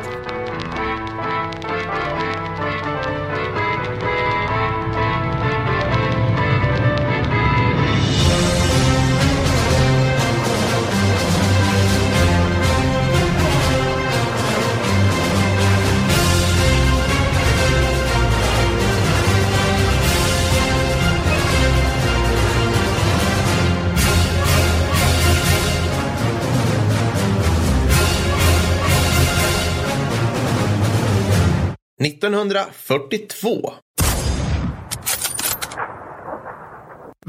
[32.00, 33.80] –1942.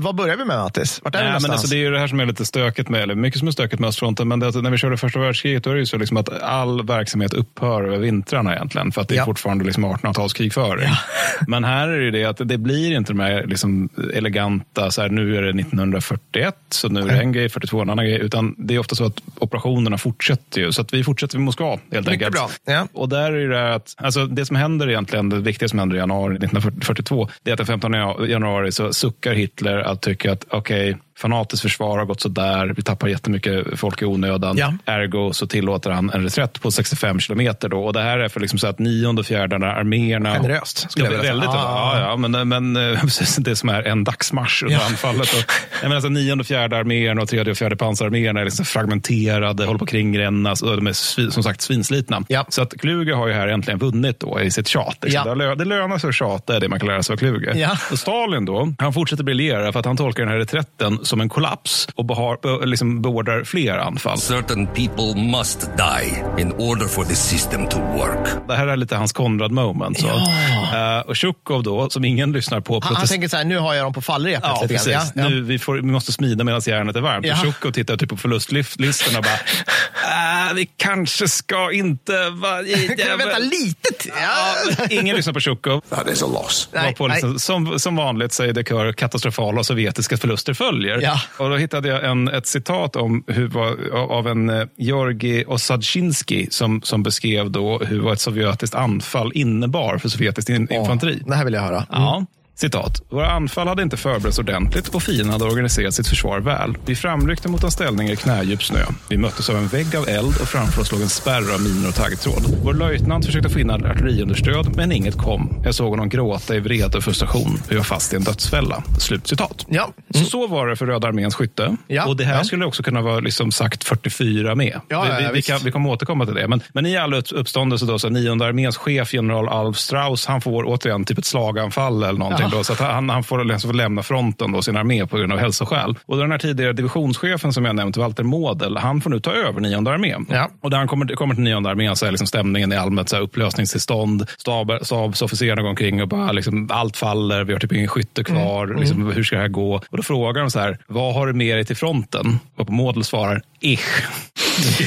[0.00, 1.00] Vad börjar vi med Mattis?
[1.04, 1.52] Vart är vi Nej, men någonstans?
[1.60, 3.52] alltså, det är ju det här som är lite stökigt med, eller mycket som är
[3.52, 4.28] stökigt med östfronten.
[4.28, 6.42] Men det, är när vi körde första världskriget då är det ju så liksom att
[6.42, 8.92] all verksamhet upphör över vintrarna egentligen.
[8.92, 9.24] För att det är Ja.
[9.24, 10.88] fortfarande liksom 1800-talskrigföring.
[11.48, 15.02] Men här är det ju det att det blir inte de här liksom eleganta, så
[15.02, 18.18] här, nu är det 1941, så nu är det en grej, 42 en annan grej.
[18.20, 20.72] Utan det är ofta så att operationerna fortsätter ju.
[20.72, 22.32] Så att vi fortsätter vid Moskva helt Mycket enkelt.
[22.32, 22.50] bra.
[22.74, 22.88] Ja.
[22.92, 25.98] Och där är det att, alltså det som händer egentligen, det viktiga som händer i
[25.98, 27.92] januari 1942, det är att den 15
[28.28, 33.08] januari så suckar Hitler jag tycker att okej, fanatiskt försvar har gått sådär, vi tappar
[33.08, 34.56] jättemycket folk i onödan.
[34.58, 34.74] Ja.
[34.84, 37.68] Ergo så tillåter han en reträtt på 65 kilometer.
[37.68, 37.84] Då.
[37.84, 40.34] Och det här är för liksom så att nionde och fjärde arméerna...
[40.34, 41.22] Generöst, Ja, säga.
[41.22, 41.98] väldigt, Ah.
[41.98, 44.86] ja, ja, men, men eh, precis det som är en dagsmarsch under Ja.
[44.86, 45.28] anfallet.
[45.34, 49.64] Och, menar, alltså, nionde och fjärde arméerna och tredje och fjärde pansararméerna är liksom fragmenterade,
[49.64, 52.22] håller på att kringrännas och de är som sagt svinslitna.
[52.28, 52.46] Ja.
[52.48, 54.98] Så att Kluge har ju här äntligen vunnit då i sitt tjat.
[55.02, 55.22] Liksom.
[55.26, 55.34] Ja.
[55.34, 57.52] Det, det lönar sig att tjata, det man kan lära sig av Kluge.
[57.58, 57.76] Ja.
[57.92, 61.28] Och Stalin då, han fortsätter briljera för att han tolkar den här reträtten som en
[61.28, 64.18] kollaps och behar, be, liksom beordrar fler anfall.
[64.20, 68.28] Certain people must die in order for the system to work.
[68.48, 70.00] Det här är lite hans Konrad moment.
[70.00, 70.06] Så.
[70.06, 72.80] Eh, och Tjukov då, som ingen lyssnar på.
[72.82, 74.42] Han, han tänker så här, nu har jag dem på fallrepet.
[74.44, 74.92] Ja, precis.
[74.92, 75.28] Ja, ja.
[75.28, 77.26] Nu, vi, får, vi måste smida medan järnet är varmt.
[77.26, 77.32] Ja.
[77.34, 82.30] Och Tjukov tittar typ på förlustlistorna och bara, äh, vi kanske ska inte...
[82.30, 83.88] Va, Kan vi vänta lite?
[84.20, 84.86] Ja.
[84.90, 85.80] Ingen lyssnar på Tjukov.
[85.80, 86.68] That is a loss.
[86.72, 90.99] Nej, Varpå liksom, som, som vanligt säger det kör katastrofala sovjetiska förluster följer.
[91.02, 91.20] Ja.
[91.38, 93.58] Och då hittade jag en, ett citat om hur,
[93.94, 99.98] av en eh, Georgi Osadzinski som, som beskrev då hur vad ett sovjetiskt anfall innebar
[99.98, 101.22] för sovjetiskt in, infanteri.
[101.26, 101.86] Det här vill jag höra.
[101.90, 102.26] Ja.
[102.60, 103.02] Citat.
[103.10, 106.76] Våra anfall hade inte förberetts ordentligt och fienden hade organiserat sitt försvar väl.
[106.86, 108.84] Vi framryckte mot en ställning i knädjup snö.
[109.08, 111.88] Vi möttes av en vägg av eld och framför oss låg en spärr av minor
[111.88, 112.42] och taggtråd.
[112.64, 115.60] Vår löjtnant försökte in artilleriunderstöd, men inget kom.
[115.64, 117.62] Jag såg honom gråta i vrede och frustration.
[117.68, 118.82] Vi var fast i en dödsfälla.
[118.98, 119.66] Slut citat.
[119.68, 119.90] Ja.
[120.14, 121.76] Så, så var det för Röda arméns skytte.
[121.86, 122.06] Ja.
[122.06, 122.44] Och det här Ja.
[122.44, 124.80] skulle också kunna vara liksom sagt 44 med.
[124.88, 126.48] Ja, vi, vi, vi, kan, vi kommer återkomma till det.
[126.48, 130.40] Men, men i all upp- uppståndelse då, så nionde arméns chef, general Alf Strauss, han
[130.40, 132.49] får återigen typ ett slaganfall eller någonting.
[132.52, 132.56] Ja.
[132.58, 135.98] Då, så han, han får liksom lämna fronten, då, sin armé, på grund av hälsoskäl.
[136.06, 139.60] Och den här tidigare divisionschefen som jag nämnt, Walter Model, han får nu ta över
[139.60, 140.26] nionde armén.
[140.30, 140.50] Ja.
[140.62, 143.16] Och när han kommer, kommer till nionde armén så är liksom stämningen i allmänt så
[143.16, 144.26] här upplösningstillstånd.
[144.38, 148.64] Stab, stabsofficerarna går omkring och bara liksom, allt faller, vi har typ ingen skytte kvar.
[148.64, 148.80] Mm.
[148.80, 149.74] Liksom, hur ska det här gå?
[149.90, 152.38] Och då frågar de så här, vad har du med dig till fronten?
[152.56, 153.80] Och på Model svarar, ich.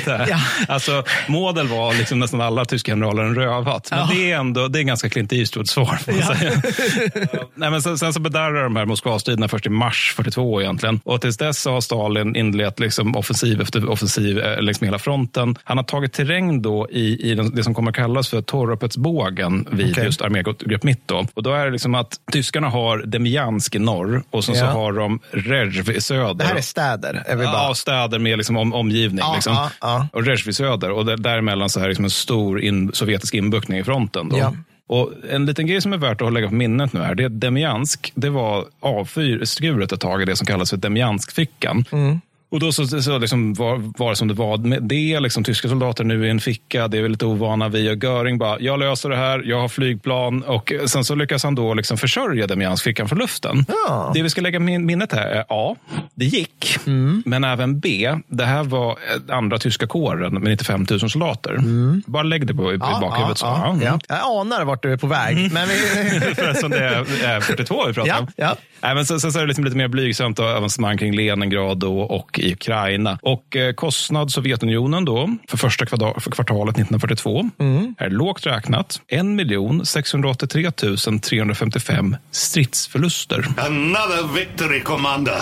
[0.08, 0.40] Ja.
[0.68, 3.88] Alltså, Model var liksom nästan alla tyska generaler en rövhatt.
[3.92, 4.10] Men Ja.
[4.12, 5.98] det är ändå det är ganska Clint Eastwood-svar.
[5.98, 6.52] säga.
[7.56, 11.00] Nej, men sen, sen så bedarrar de här Moskvastriderna först i mars 42 egentligen.
[11.04, 15.00] Och tills dess så har Stalin inlett liksom offensiv efter offensiv eh, längs med hela
[15.00, 15.56] fronten.
[15.64, 19.92] Han har tagit terräng då i, i den, det som kommer kallas för Torropetsbågen vid
[19.92, 20.04] Okej.
[20.06, 21.08] just armégrupp mitt.
[21.08, 21.26] Då.
[21.34, 24.72] Och då är det liksom att tyskarna har Demjansk i norr och sen så Ja.
[24.72, 26.34] har de Rezjv i söder.
[26.34, 27.24] Det här är städer.
[27.36, 27.44] Bara...
[27.44, 29.20] Ja, städer med liksom om, omgivning.
[29.20, 29.54] Ja, liksom.
[29.54, 30.08] ja, ja.
[30.14, 30.92] Och Rezjv i söder.
[30.92, 34.30] Och där, däremellan så här liksom en stor in, sovjetisk inbuktning i fronten.
[34.30, 34.56] Då.
[34.88, 37.42] Och en liten grej som är värt att lägga på minnet nu är det att
[37.42, 41.86] Demjansk, det var avfyrskuret ett tag i det som kallas för Demjanskfickan.
[41.92, 42.22] Mm.
[42.54, 45.20] Och då så, så liksom var, var det som det var med det.
[45.20, 47.92] Liksom, tyska soldater nu i en ficka, det är vi lite ovana vid.
[47.92, 50.44] Och Göring bara, jag löser det här, jag har flygplan.
[50.44, 53.66] Och sen så lyckas han då liksom försörja Demiansk-fickan från luften.
[53.88, 54.12] Ja.
[54.14, 55.76] Det vi ska lägga min, minnet här är A,
[56.16, 56.78] det gick.
[57.26, 58.92] Men även B, det här var
[59.30, 61.58] eh, andra tyska kåren med 95 000 soldater.
[62.06, 63.38] Bara lägg det på, i bakhuvudet.
[63.38, 63.46] så.
[63.46, 64.00] ja, Ja.
[64.10, 64.16] ja.
[64.16, 65.52] Jag anar vart du är på väg.
[65.54, 65.74] Men vi...
[66.32, 68.28] Eftersom det är, är 42 vi pratar Ja, om.
[68.36, 68.56] ja.
[68.82, 71.78] Nej, men sen, sen så är det liksom lite mer blygsamt och avancemang kring Leningrad
[71.78, 73.20] då och i Ukraina.
[73.22, 77.96] Och eh, kostnad Sovjetunionen då för första kvartal, för kvartalet 1942 Mm.
[77.98, 79.26] är lågt räknat 1
[79.88, 80.72] 683
[81.22, 83.46] 355 stridsförluster.
[83.58, 85.38] Another victory, Commander.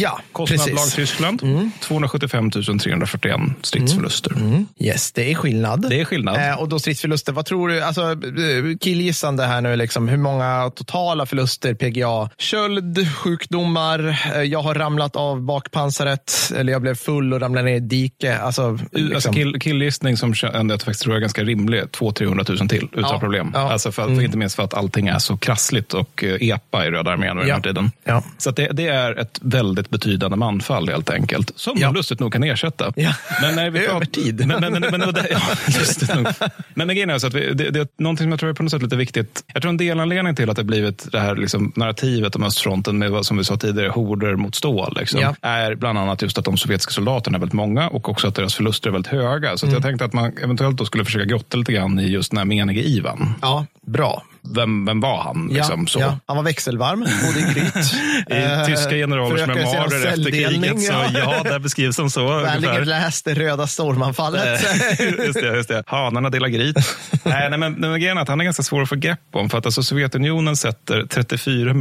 [0.00, 0.94] Ja, Kostnad lag precis.
[0.94, 1.40] Tyskland
[1.80, 4.32] 275 341 stridsförluster.
[4.78, 5.86] Yes, det är skillnad.
[5.90, 6.36] Det är skillnad.
[6.50, 7.80] Eh, och då stridsförluster, vad tror du?
[7.82, 12.30] Alltså, eh, killgissande här nu, liksom, hur många totala förluster PGA?
[12.38, 17.76] Köld, sjukdomar, eh, jag har ramlat av bakpansaret, eller jag blev full och ramlade ner
[17.76, 18.38] i dike.
[18.38, 19.14] Alltså, liksom.
[19.14, 23.10] Alltså kill, killgissning som ändå jag faktiskt tror är ganska rimlig, 200-300 000 till utan
[23.12, 23.50] Ja, problem.
[23.54, 23.60] ja.
[23.60, 23.72] Mm.
[23.72, 26.90] Alltså för, för inte minst för att allting är så krassligt och eh, epa i
[26.90, 27.90] Röda armén vid den Ja, här tiden.
[28.04, 28.22] ja.
[28.38, 31.86] Så det, det är ett väldigt betydande manfall helt enkelt, som Ja.
[31.86, 32.92] man lustigt nog kan ersätta.
[32.96, 33.14] Ja.
[33.42, 34.46] Men när vi Över tid.
[34.46, 36.26] Men, men, men, men, men, det- ja, lustigt nog.
[36.74, 38.62] men grejen är så att vi, det, det är någonting som jag tror är på
[38.62, 39.44] något sätt lite viktigt.
[39.52, 43.10] Jag tror en delanledning till att det blivit det här liksom, narrativet om östfronten med
[43.10, 46.56] vad som vi sa tidigare, horder mot stål, liksom, är bland annat just att de
[46.56, 49.56] sovjetiska soldaterna är väldigt många och också att deras förluster är väldigt höga.
[49.56, 49.74] Så Mm.
[49.74, 52.44] jag tänkte att man eventuellt då skulle försöka grotta lite grann i just den här
[52.44, 53.34] menige Ivan.
[53.42, 54.22] Ja, bra.
[54.48, 55.48] Vem, vem var han?
[55.50, 56.00] Ja, Liksom, så.
[56.00, 56.18] ja.
[56.26, 57.76] Han var växelvarm, bodde i Gryt.
[58.30, 62.26] I Eh, tyska generalers memoarer efter kriget, så ja, där beskrivs som så.
[62.40, 64.60] Vänligen läst det röda stormanfallet.
[65.26, 65.82] just det, just det.
[65.86, 66.76] Hanarna delar grit.
[67.24, 69.50] nej, nej, men, men grejen är att han är ganska svår att få grepp om.
[69.50, 71.74] För att alltså, Sovjetunionen sätter 34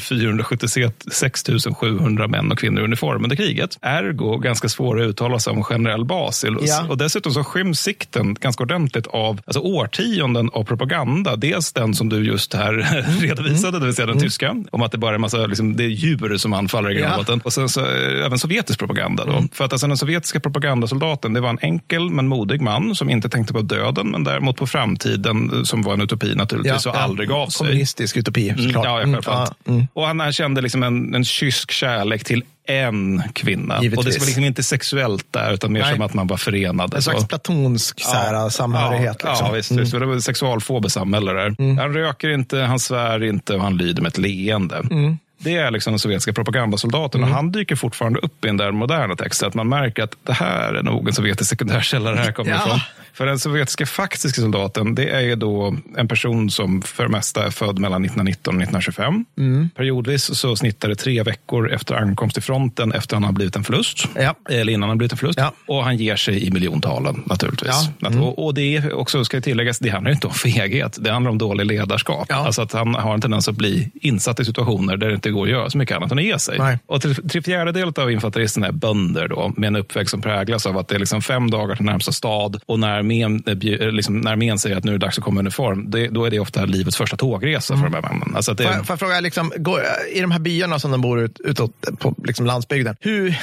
[0.00, 1.44] 476
[1.76, 3.78] 700 män och kvinnor i uniform under kriget.
[3.82, 6.44] Ergo ganska svår att uttala sig om generell bas.
[6.60, 6.86] Ja.
[6.88, 11.36] Och dessutom så skyms sikten ganska ordentligt av alltså, årtionden av propaganda.
[11.36, 12.72] Dels den som du just här
[13.20, 14.56] redovisade, det vill säga den tyska.
[14.70, 17.06] Om att det bara är en massa liksom, det är djur som anfaller i Ja.
[17.08, 17.40] Grönbotten.
[17.44, 19.24] Och sen så, eh, även sovjetisk propaganda.
[19.24, 19.44] Då.
[19.52, 23.28] För att alltså, den sovjetiska propagandasoldaten, det var en enkel men modig man som inte
[23.28, 27.28] tänkte på döden, men däremot på framtiden, eh, som var en utopi naturligtvis, och aldrig
[27.28, 27.66] gav sig.
[27.66, 28.84] Kommunistisk utopi, Mm, såklart.
[28.84, 29.86] Ja, ja, Mm, ja, mm.
[29.92, 33.82] Och han han kände liksom en, en kysk kärlek till en kvinna.
[33.82, 33.98] Givetvis.
[33.98, 35.92] Och det var liksom inte sexuellt där, utan mer Nej.
[35.92, 36.96] som att man var förenade.
[36.96, 39.16] En slags platonsk så här, samhörighet.
[39.24, 39.46] Ja, liksom.
[39.46, 39.70] ja visst.
[39.70, 39.92] visst.
[39.92, 41.78] Det var ett sexualfobiskt samhälle där.
[41.80, 44.76] Han röker inte, han svär inte och han lyder med ett leende.
[44.90, 45.18] Mm.
[45.38, 49.16] Det är liksom den sovjetiska propagandasoldaten och han dyker fortfarande upp i den där moderna
[49.16, 49.48] texten.
[49.48, 52.56] Att man märker att det här är nog en sovjetisk sekundärkälla det här kommer Ja.
[52.56, 52.80] ifrån.
[53.22, 57.46] För den sovjetiska faktiska soldaten, det är ju då en person som för det mesta
[57.46, 59.24] är född mellan 1919 och 1925.
[59.38, 59.70] Mm.
[59.76, 63.64] Periodvis så snittar det tre veckor efter ankomst till fronten efter han har blivit en
[63.64, 64.04] förlust.
[64.16, 64.34] Ja.
[64.50, 65.38] Eller innan han blivit en förlust.
[65.38, 65.52] Ja.
[65.66, 67.70] Och han ger sig i miljontalen naturligtvis.
[67.98, 68.08] Ja.
[68.08, 70.96] Att- Och, och det är också, ska tilläggas, det handlar inte om feghet.
[71.00, 72.26] Det handlar om dålig ledarskap.
[72.28, 72.36] Ja.
[72.36, 75.44] Alltså att han har en tendens att bli insatt i situationer där det inte går
[75.46, 76.58] att göra så mycket annat än att ge sig.
[76.58, 76.78] Nej.
[76.86, 80.78] Och tre, tre fjärdedelar av infanteristerna är bönder då, med en uppväxt som präglas av
[80.78, 84.20] att det är liksom fem dagar till närmsta stad och när armén, eh, eh, liksom,
[84.20, 86.30] när armén säger att nu är det dags att komma i uniform, det, då är
[86.30, 88.36] det ofta livets första tågresa för de här männen.
[88.36, 89.80] Alltså det, Får jag, får jag fråga, liksom, går,
[90.12, 93.38] i de här byarna som de bor ut, utåt på liksom landsbygden, hur,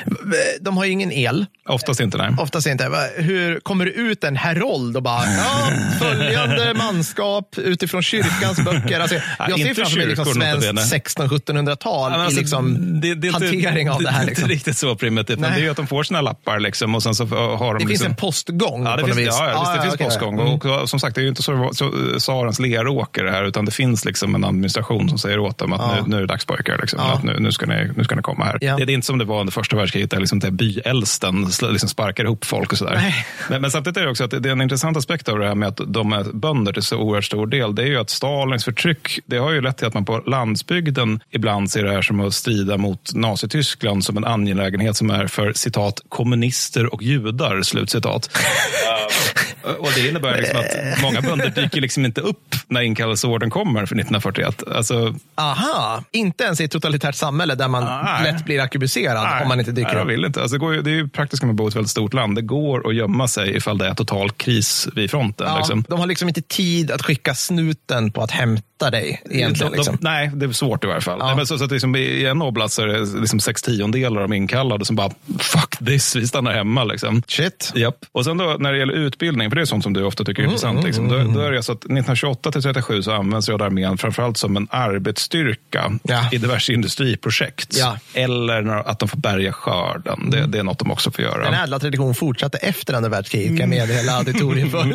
[0.60, 2.30] de har ju ingen el, oftast inte, nej.
[2.38, 3.10] oftast inte.
[3.16, 9.00] Hur kommer det ut en herold och bara, ja, följande manskap utifrån kyrkans böcker.
[9.00, 11.28] Alltså, jag ser framför mig liksom svenskt notabene.
[11.28, 14.18] 1600-1700-tal Ja, men i alltså, liksom det, det hantering av det här.
[14.18, 14.44] Det är Liksom.
[14.44, 15.38] inte riktigt så primitivt.
[15.38, 15.52] men.
[15.52, 17.78] Det är ju att de får sina lappar liksom, och sen så har de Det
[17.78, 20.06] finns liksom, en postgång Ja, det finns, ja, ja, visst, det finns okej.
[20.06, 20.34] postgång.
[20.40, 20.46] Mm.
[20.52, 23.64] Och, och, som sagt, det är ju inte så, så Sarens leråker det här, utan
[23.64, 25.94] det finns liksom en administration som säger åt dem att Ja.
[26.02, 26.78] nu, nu är det dags pojkar.
[26.80, 27.12] Liksom, Ja.
[27.12, 28.58] att nu, nu, ska ni, nu ska ni komma här.
[28.60, 28.76] Ja.
[28.76, 32.24] Det, det är inte som det var under första världskriget, där liksom sl- liksom sparkar
[32.24, 33.14] ihop folk och sådär.
[33.50, 35.54] Men, men samtidigt är det också att det är en intressant aspekt av det här
[35.54, 37.74] med att de är bönder till så oerhört stor del.
[37.74, 41.20] Det är ju att Stalins förtryck, det har ju lett till att man på landsbygden
[41.30, 45.52] ibland ser det här som att strida mot Nazityskland som en angelägenhet som är för
[45.52, 48.38] citat kommunister och judar, slutcitat.
[49.04, 49.33] Um,
[49.78, 53.94] Och det innebär liksom att många bönder dyker liksom inte upp när inkallelseordern kommer för
[53.96, 54.62] 1941.
[54.76, 58.32] Alltså, Aha, inte ens i ett totalitärt samhälle där man Nej.
[58.32, 60.08] lätt blir arkebuserad nej, om man inte dyker nej, upp.
[60.08, 60.40] de vill inte.
[60.40, 62.14] Alltså, det, går ju, det är ju praktiskt om man bor i ett väldigt stort
[62.14, 62.34] land.
[62.36, 65.46] Det går att gömma sig ifall det är total kris vid fronten.
[65.50, 65.84] Ja, liksom.
[65.88, 69.22] De har liksom inte tid att skicka snuten på att hämta dig.
[69.30, 69.96] Egentligen, De- liksom.
[70.00, 71.18] de, nej, det är svårt i varje fall.
[71.20, 71.36] Ja.
[71.36, 74.28] Men så, så att liksom, I en oblast så är det liksom sex tiondelar av
[74.28, 76.84] de inkallade som bara, fuck this, vi stannar hemma.
[76.84, 77.22] Liksom.
[77.28, 77.72] Shit.
[77.74, 77.96] Japp.
[78.12, 80.42] Och sen då när det gäller utbildning, för det är sånt som du ofta tycker
[80.42, 80.84] är intressant.
[80.84, 81.08] Liksom.
[81.08, 84.56] Då, då är det så att 1928 till 37 så används Röda armén framförallt som
[84.56, 86.28] en arbetsstyrka Ja.
[86.32, 87.76] i diverse industriprojekt.
[87.78, 87.98] Ja.
[88.14, 90.30] Eller när, att de får bärga skörden.
[90.30, 91.44] Det, det är något de också får göra.
[91.44, 94.84] Den ädla traditionen fortsatte efter andra världskriget, kan jag meddela auditorium för.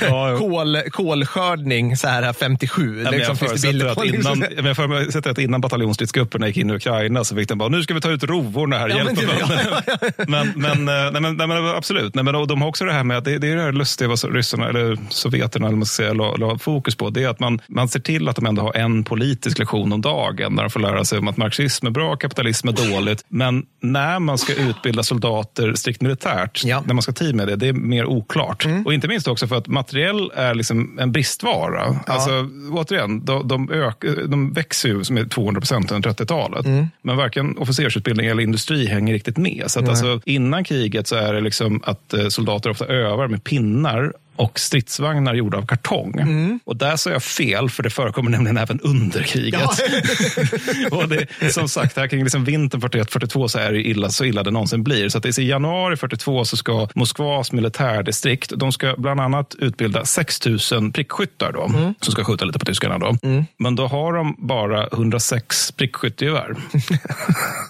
[0.00, 0.36] Ja.
[0.38, 3.02] Kol, kolskördning så här 57.
[3.04, 7.36] Ja, liksom, jag förutsätter innan, jag förutsätter att innan bataljonsstridsgrupperna gick in i Ukraina så
[7.36, 9.82] fick de bara, nu ska vi ta ut rovorna här, Ja, hjälp men det- bönderna."
[10.52, 13.04] men, men, eh, nej, men, nej, men absolut, nej, men, de har också det här
[13.04, 16.12] med att det, det är här lustiga vad ryssarna, eller sovjeterna, eller man ska säga,
[16.14, 17.10] la, la fokus på.
[17.10, 20.00] Det är att man, man ser till att de ändå har en politisk lektion om
[20.00, 23.24] dagen där de får lära sig om att marxism är bra, kapitalism är dåligt.
[23.28, 26.82] Men när man ska utbilda soldater strikt militärt, Ja.
[26.86, 28.66] när man ska tid med det, det är mer oklart.
[28.84, 31.96] Och inte minst också för att materiell är liksom en bristvara.
[32.06, 32.30] Alltså,
[32.72, 36.66] återigen, de, de, ök, de växer ju med 200 procent under 30-talet.
[37.02, 39.64] Men varken officersutbildning eller industri hänger riktigt med.
[39.66, 43.44] Så att alltså, innan kriget så är det liksom att eh, soldater ofta övar med
[43.44, 46.60] pinnar pinnar och stridsvagnar gjorda av kartong.
[46.64, 49.60] Och där sa jag fel, för det förekommer nämligen även under kriget.
[50.90, 54.42] och det, som sagt, här kring liksom vintern 41-42 så är det illa, så illa
[54.42, 55.08] det någonsin blir.
[55.08, 59.54] Så att det är i januari 42 så ska Moskvas militärdistrikt, de ska bland annat
[59.58, 62.98] utbilda 6 000 prickskyttar då, som ska skjuta lite på tyskarna.
[62.98, 63.16] Då.
[63.58, 66.54] Men då har de bara 106 prickskyttegevär.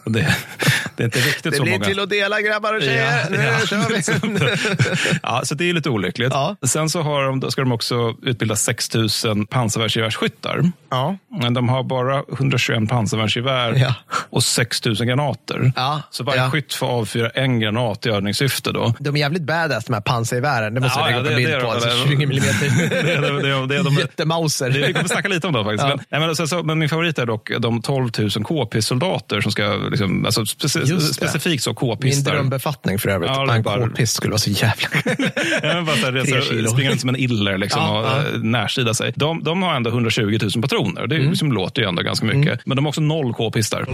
[0.04, 0.36] Det,
[0.96, 1.84] det är inte riktigt Det så blir många.
[1.84, 3.20] till att dela grabbar och tjejer.
[3.22, 3.66] Ja, nu ja.
[3.66, 5.18] kör vi.
[5.22, 6.32] ja, så det är lite olyckligt.
[6.32, 6.56] Ja.
[6.66, 9.08] Sen så har de, ska de också utbilda 6 000
[9.50, 10.72] pansarvärnsgevärsskyttar.
[10.90, 11.16] Ja.
[11.40, 13.94] Men de har bara 121 pansarvärnsgevär Ja.
[14.30, 15.72] och 6 000 granater.
[15.76, 16.02] Ja.
[16.10, 16.50] Så varje Ja.
[16.50, 18.72] skytt får avfyra en granat i övningssyfte.
[18.72, 18.94] Då.
[19.00, 20.74] De är jävligt badass de här pansargevären.
[20.74, 21.66] Det måste Ja, jag lägga upp en bild på.
[21.66, 21.70] de.
[21.72, 22.90] Alltså, Det är- 20 millimeter.
[22.90, 24.70] Det är- det är- det är de- Jättemauser.
[24.70, 25.88] Vi kommer snacka lite om dem faktiskt.
[25.88, 29.52] Men, nej, men, så, så, men min favorit är dock de 12 000 k-pistsoldater som
[29.52, 32.32] ska, liksom, alltså, speci specifikt så Min k-pistar.
[32.32, 33.30] drömbefattning för övrigt.
[33.34, 34.88] Ja, bara- k-pist skulle vara så jävla...
[35.62, 36.12] Ja, men bara så här,
[36.48, 36.68] kilo.
[36.70, 38.18] springer runt som en iller liksom, Ja, och ja.
[38.34, 39.12] eh, närsida sig.
[39.16, 41.06] De, de har ändå 120 000 patroner.
[41.06, 41.30] Det är, Mm.
[41.30, 42.60] liksom, låter ju ändå ganska mycket.
[42.66, 43.86] Men de har också noll k-pistar.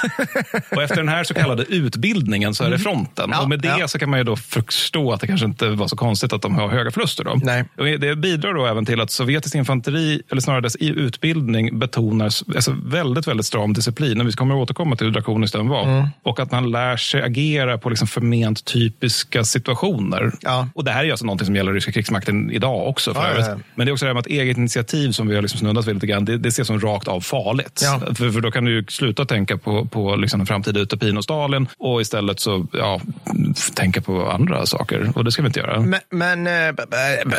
[0.76, 3.30] Och efter den här så kallade utbildningen så är det fronten.
[3.32, 3.88] Ja, och med det ja.
[3.88, 6.54] så kan man ju då förstå att det kanske inte var så konstigt att de
[6.54, 7.24] har höga förluster.
[7.24, 7.40] Då.
[7.42, 7.64] Nej.
[7.78, 12.24] Och det bidrar då även till att sovjetisk infanteri, eller snarare dess i- utbildning, betonar
[12.26, 14.20] alltså väldigt, väldigt stram disciplin.
[14.20, 15.82] Och vi kommer att återkomma till hur drakoniskt den var.
[15.82, 16.06] Mm.
[16.22, 20.32] Och att man lär sig agera på liksom förment typiska situationer.
[20.40, 20.68] Ja.
[20.74, 23.14] Och det här är alltså någonting som gäller ryska krigsmakten idag också.
[23.14, 23.56] För Ja.
[23.74, 25.86] Men det är också det här med att eget initiativ som vi har liksom snuddat
[25.86, 27.82] vid lite grann, det, det ses som rakt av farligt.
[28.14, 31.68] För, för då kan du sluta tänka på, på liksom den framtida utopin och Stalin
[31.78, 33.00] och istället så ja,
[33.74, 35.12] tänka på andra saker.
[35.14, 35.80] Och det ska vi inte göra.
[35.80, 36.74] Men, men äh, äh,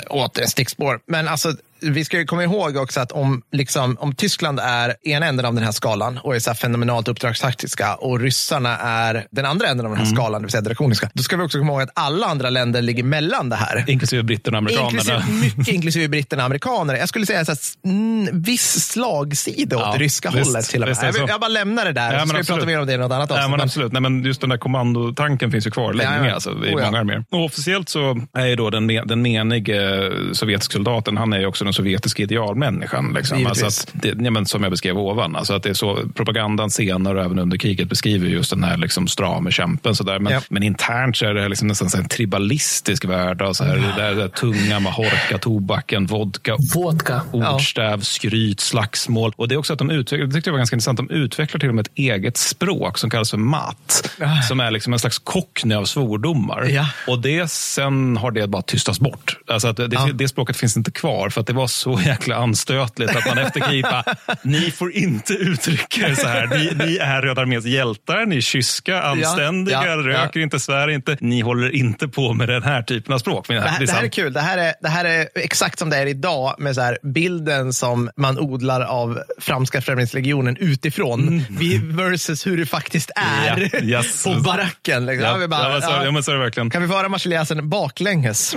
[0.09, 0.99] åter ett stickspår.
[1.05, 5.25] Men alltså, vi ska ju komma ihåg också att om, liksom, om Tyskland är ena
[5.25, 9.45] änden av den här skalan och är så här fenomenalt uppdragstaktiska och ryssarna är den
[9.45, 10.15] andra änden av den här Mm.
[10.15, 12.81] skalan, det vill säga drakoniska, då ska vi också komma ihåg att alla andra länder
[12.81, 13.83] ligger mellan det här.
[13.87, 14.91] Inklusive britterna och amerikanerna.
[14.97, 15.23] Inklusive,
[15.57, 16.95] mycket inklusive britterna och amerikaner.
[16.95, 17.53] Jag skulle säga så
[17.85, 20.65] mm, viss slagsida åt Ja, det ryska visst, hållet.
[20.65, 20.97] Till och med.
[21.01, 22.47] Jag, vill- jag bara lämnar det där, Ja, så ska vi absolut.
[22.59, 23.49] prata mer om det i något annat Ja, avsnitt.
[23.49, 23.91] men Men- absolut.
[23.93, 26.17] Nej, men just den där kommandotanken finns ju kvar länge.
[26.17, 26.33] Ja, ja.
[26.33, 26.85] Alltså, I Oh, ja.
[26.85, 27.25] många arméer.
[27.31, 31.63] Och officiellt så är ju då den, den menige sovjetiska soldaten, han är ju också
[31.63, 33.13] den sovjetiska idealmänniskan.
[33.13, 33.45] Liksom.
[33.47, 35.35] Alltså att det, ja, men som jag beskrev ovan.
[35.35, 38.77] Alltså att det är så, propagandan senare och även under kriget beskriver just den här
[38.77, 39.95] liksom strame kämpen.
[39.95, 40.19] Så där.
[40.19, 40.41] Men, Ja.
[40.49, 43.41] men internt så är det liksom nästan en tribalistisk värld.
[43.53, 47.21] Så här, det där, det där tunga, mahorka, tobaken, vodka, Vodka.
[47.31, 49.33] ordstäv, skryt, slagsmål.
[49.35, 51.59] Och det är också att de utvecklar, det tyckte jag var ganska intressant, de utvecklar
[51.59, 54.09] till och med ett eget språk som kallas för mat.
[54.47, 56.67] Som är liksom en slags cockney av svordomar.
[56.69, 56.85] Ja.
[57.07, 59.37] Och det, sen har det bara tystats bort.
[59.47, 60.09] Alltså att det, Ja.
[60.13, 63.59] det språket finns inte kvar för att det var så jäkla anstötligt att man efter
[63.59, 64.03] kriget bara,
[64.41, 66.47] ni får inte uttrycka er så här.
[66.47, 71.17] Ni, ni är Röda arméns hjältar, ni är kyska, anständiga, ja, röker inte, svär inte.
[71.19, 73.47] Ni håller inte på med den här typen av språk.
[73.47, 74.33] Det här, är det här är kul.
[74.33, 77.73] Det här är, det här är exakt som det är idag med så här, bilden
[77.73, 83.69] som man odlar av franska främlingslegionen utifrån vi versus hur det faktiskt är Mm.
[83.71, 84.23] Ja, yes.
[84.23, 85.05] på baracken.
[85.05, 85.41] Liksom.
[85.41, 86.11] Ja, bara, ja, men så, ja.
[86.11, 86.69] men så är det verkligen.
[86.69, 88.55] Kan vi få höra marseljäsen baklänges?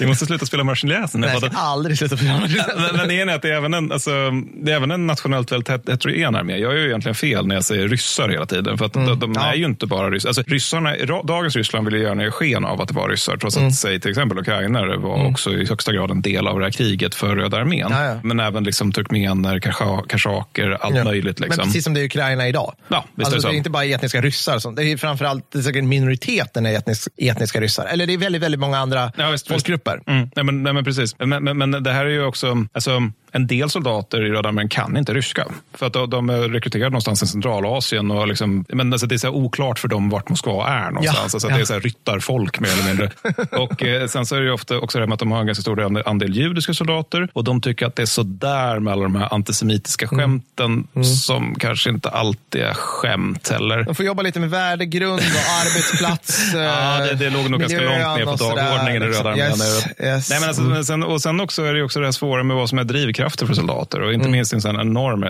[0.00, 1.20] Vi måste sluta spela marseljäsen.
[1.20, 3.92] Nej, jag ska aldrig sluta prata men, men det är att det är även en,
[3.92, 4.10] alltså,
[4.62, 6.52] det är även en nationellt väldigt het- heterogen armé.
[6.52, 8.78] Jag gör ju egentligen fel när jag säger ryssar hela tiden.
[8.78, 9.52] För att de, de Ja.
[9.52, 10.28] är ju inte bara ryssar.
[10.28, 13.36] Alltså, ryssarna, dagens Ryssland vill ju gärna ge sken av att det var ryssar.
[13.36, 16.64] Trots att säg, till exempel ukrainare var också i högsta grad en del av det
[16.64, 17.86] här kriget för Röda armén.
[17.90, 18.20] Ja, ja.
[18.24, 21.40] Men även liksom turkmener, kasha- kashaker, allt möjligt.
[21.40, 21.56] Liksom.
[21.56, 22.74] Men precis som det är Ukraina idag.
[22.88, 24.58] Ja, visst alltså, det är inte bara etniska ryssar.
[24.58, 27.86] Som, det är framförallt det är säkert minoriteten är etnisk, etniska ryssar.
[27.86, 29.66] Eller det är väldigt, väldigt många andra Ja, visst, visst
[29.98, 30.12] papper.
[30.12, 30.30] Mm.
[30.36, 31.18] Nej, men, nej, men precis.
[31.18, 32.90] Men, men, men det här är ju också, alltså,
[33.32, 35.46] en del soldater i Röda armén kan inte ryska.
[35.74, 38.10] För att de, är rekryterade någonstans i Centralasien.
[38.10, 41.18] Och liksom, men alltså det är så oklart för dem vart Moskva är någonstans.
[41.18, 41.56] Ja, alltså ja.
[41.56, 43.10] Det är så här ryttarfolk mer eller mindre.
[43.58, 45.62] och eh, Sen så är det ofta också det med att de har en ganska
[45.62, 47.28] stor andel judiska soldater.
[47.32, 50.18] Och de tycker att det är så där med alla de här antisemitiska mm.
[50.18, 51.04] skämten mm.
[51.04, 53.84] Som kanske inte alltid är skämt heller.
[53.84, 55.20] De får jobba lite med värdegrund och
[55.66, 56.52] arbetsplats.
[56.54, 59.46] ja, det, det låg nog ganska långt ner på dagordningen i Röda armén.
[59.46, 60.30] Yes, yes.
[60.30, 62.68] Nej, men alltså, sen, och sen också är det också det här svåra med vad
[62.68, 62.84] som är
[63.20, 64.00] drivkrafter för soldater.
[64.00, 64.32] Och inte mm.
[64.32, 65.24] minst i en sån enorm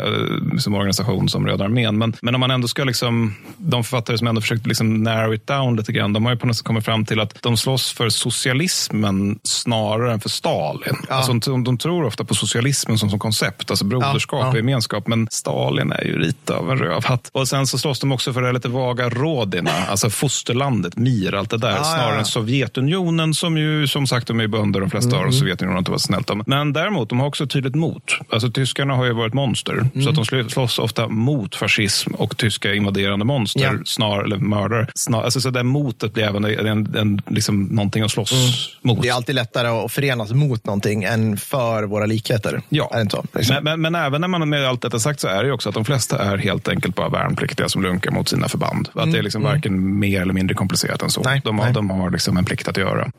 [0.53, 1.99] liksom, organisation som Röda armén.
[1.99, 5.47] Men, men om man ändå ska, liksom, de författare som ändå försökt liksom narrow it
[5.47, 7.93] down lite grann, de har ju på något sätt kommit fram till att de slåss
[7.93, 10.97] för socialismen snarare än för Stalin.
[11.09, 11.15] Ja.
[11.15, 14.49] Alltså, de, de tror ofta på socialismen som, som koncept, alltså broderskap ja.
[14.49, 15.07] och gemenskap.
[15.07, 17.31] Men Stalin är ju lite av en rövhatt.
[17.33, 21.51] Och sen så slåss de också för det lite vaga Rodina, alltså fosterlandet, Mir, allt
[21.51, 21.77] det där.
[21.77, 25.29] Ja, snarare än Sovjetunionen som ju som sagt de är bönder de flesta mm.
[25.29, 26.43] av Sovjetunionen har inte varit snällt om.
[26.47, 28.19] Men däremot, de har också tydligt mot.
[28.29, 29.73] Alltså tyskarna har ju varit monster.
[29.73, 30.03] Mm.
[30.03, 33.73] Så att de slåss ofta mot fascism och tyska invaderande monster, ja.
[33.85, 34.87] snarare, eller mördare.
[34.95, 38.53] Snar, alltså så det motet blir även en, en, en, liksom någonting att slåss mm.
[38.83, 39.03] mot.
[39.03, 42.63] Det är alltid lättare att förenas mot någonting än för våra likheter.
[42.69, 43.23] Ja, är det inte?
[43.35, 43.55] Liksom.
[43.55, 45.69] Men, men, men, även när man med allt detta sagt så är det ju också
[45.69, 48.89] att de flesta är helt enkelt bara värnpliktiga som lunkar mot sina förband.
[48.89, 49.13] Att mm.
[49.13, 49.55] det är liksom mm.
[49.55, 51.23] varken mer eller mindre komplicerat än så.
[51.23, 53.11] Nej, de, har, de har liksom en plikt att göra.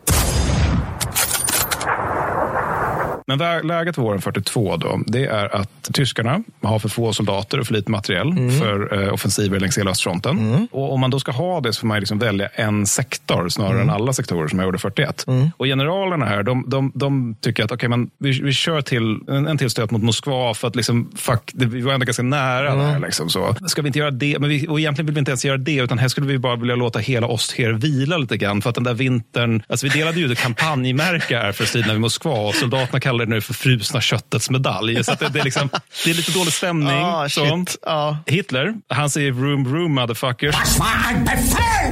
[3.38, 7.74] Men läget våren 42 då, det är att tyskarna har för få soldater och för
[7.74, 8.60] lite materiell mm.
[8.60, 10.40] för eh, offensiver längs hela östfronten.
[10.40, 10.68] Mm.
[10.72, 13.74] Och om man då ska ha det så får man liksom välja en sektor snarare
[13.76, 13.90] mm.
[13.90, 15.28] än alla sektorer som jag gjorde 41.
[15.28, 15.50] Mm.
[15.58, 19.48] Och generalerna här, de, de, de tycker att okay, men vi, vi kör till en,
[19.48, 22.76] en till stöt mot Moskva för att liksom, fuck, det, vi var ändå ganska nära
[22.76, 22.90] där.
[22.90, 23.02] Mm.
[23.02, 23.56] Liksom, så.
[23.68, 24.40] Ska vi inte göra det?
[24.40, 26.56] Men vi, och egentligen vill vi inte ens göra det, utan här skulle vi bara
[26.56, 28.62] vilja låta hela Osther vila lite grann.
[28.62, 32.32] För att den där vintern, alltså vi delade ju ut kampanjmärke för striderna vid Moskva
[32.32, 35.04] och soldaterna kallade det nu för frusna köttets medalj.
[35.04, 35.70] Så det, det, är liksom,
[36.06, 36.98] det är lite dålig stämning.
[36.98, 37.28] Ah,
[37.82, 38.16] ah.
[38.26, 40.56] Hitler, han säger room room motherfuckers.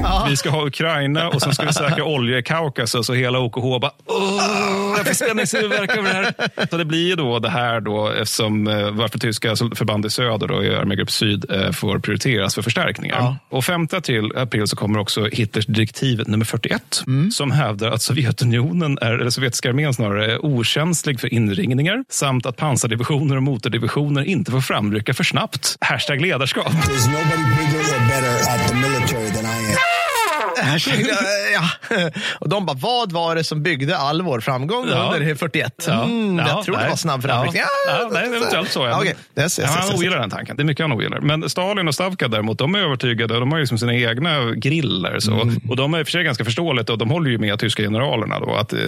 [0.04, 0.26] Ah.
[0.30, 3.80] Vi ska ha Ukraina och sen ska vi säkra olja i Kaukasus och hela OKH
[3.82, 3.92] bara
[5.06, 5.58] jag får
[5.98, 6.34] över det här.
[6.70, 10.66] Så det blir då det här då eftersom eh, varför tyska förband i söder och
[10.66, 13.36] i armégrupp syd eh, får prioriteras för förstärkningar.
[13.50, 17.32] Och 5 april, april så kommer också Hitlers direktiv nummer 41 mm.
[17.32, 22.58] som hävdar att Sovjetunionen är, eller sovjetiska armén snarare, är okänslig för inringningar samt att
[22.58, 25.76] pansardivisioner och motordivisioner inte får framrycka för snabbt.
[25.82, 26.74] Hashtag ledarskap.
[31.54, 32.10] ja.
[32.40, 35.14] Och de bara, vad var det som byggde all vår framgång ja.
[35.16, 35.86] under 41?
[35.88, 36.04] Ja.
[36.04, 36.84] Mm, ja, jag tror nej.
[36.84, 37.64] det var snabb framryckning.
[37.88, 38.10] Ja.
[38.12, 38.86] Nej, eventuellt så.
[38.86, 39.00] Ja.
[39.00, 39.14] Okay.
[39.38, 40.56] Yes, yes, han ogillar den tanken.
[40.56, 41.20] Det är mycket han ogillar.
[41.20, 43.40] Men Stalin och Stavka däremot, de är övertygade.
[43.40, 45.20] De har liksom sina egna griller.
[45.20, 45.42] Så.
[45.42, 45.62] Mm.
[45.70, 47.84] Och de är i och för sig ganska förståeligt och de håller ju med tyska
[47.84, 48.80] generalerna då, att eh,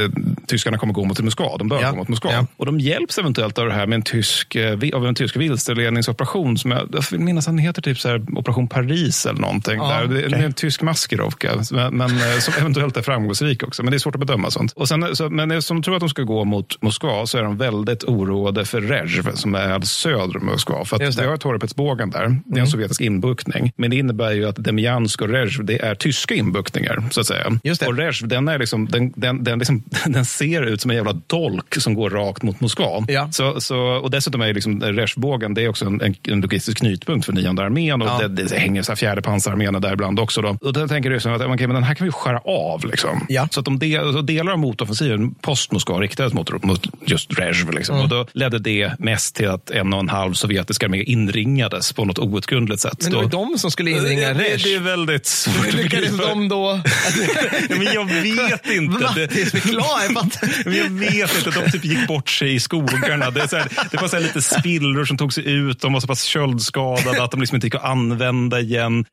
[0.47, 1.57] tyskarna kommer gå mot Moskva.
[1.57, 2.47] De bör gå mot Moskva.
[2.57, 6.57] Och de hjälps eventuellt av det här med en tysk, eh, av en tysk vilseledningsoperation
[6.57, 9.79] som jag, jag minns den heter typ så här, Operation Paris eller någonting.
[9.79, 10.07] där.
[10.07, 10.39] Det, okay.
[10.39, 13.83] är en tysk maskerovka men, men eh, som eventuellt är framgångsrik också.
[13.83, 14.71] Men det är svårt att bedöma sånt.
[14.71, 17.57] Och sen, så, men som tror att de ska gå mot Moskva så är de
[17.57, 20.85] väldigt oroade för Rezjv som är söder om Moskva.
[20.85, 21.25] För att det.
[21.25, 22.19] har Torpetsbågen där.
[22.19, 22.67] Det är en mm.
[22.67, 23.71] sovjetisk inbuktning.
[23.75, 27.03] Men det innebär ju att Demjansk och Rezjv det är tyska inbuktningar.
[27.11, 27.59] Så att säga.
[27.63, 27.87] Just det.
[27.87, 31.13] Och Rezjv den, är liksom, den, den, den, liksom, den ser ut som en jävla
[31.13, 33.05] dolk som går rakt mot Moskva.
[33.07, 33.29] Ja.
[33.31, 37.33] Så, så, och dessutom är liksom Rezjvbågen det är också en, en logistisk knutpunkt för
[37.33, 38.01] nionde armén.
[38.01, 38.27] Och ja.
[38.27, 40.41] det, det hänger så fjärde pansararmén där ibland också.
[40.41, 40.57] Då.
[40.61, 42.85] Och då tänker du att okay, men den här kan vi skära av.
[42.85, 43.25] Liksom.
[43.29, 43.47] Ja.
[43.51, 47.71] Så att de del, delar av motoffensiven post Moskva riktades mot, mot just Rezjv.
[47.71, 47.95] Liksom.
[47.95, 48.03] Mm.
[48.03, 52.05] Och då ledde det mest till att en och en halv sovjetisk armé inringades på
[52.05, 52.97] något outgrundligt sätt.
[53.01, 54.57] Men det var då, de som skulle inringa Rezjv?
[54.63, 56.71] Det, det, är väldigt svårt Hur lyckades de då?
[57.69, 59.05] men jag vet inte.
[59.21, 60.11] Är
[60.65, 61.59] men jag vet inte.
[61.59, 63.31] De typ gick bort sig i skogarna.
[63.31, 65.81] Det, här, det var så lite spillror som tog sig ut.
[65.81, 69.05] De var så pass köldskadade att de liksom inte gick att använda igen.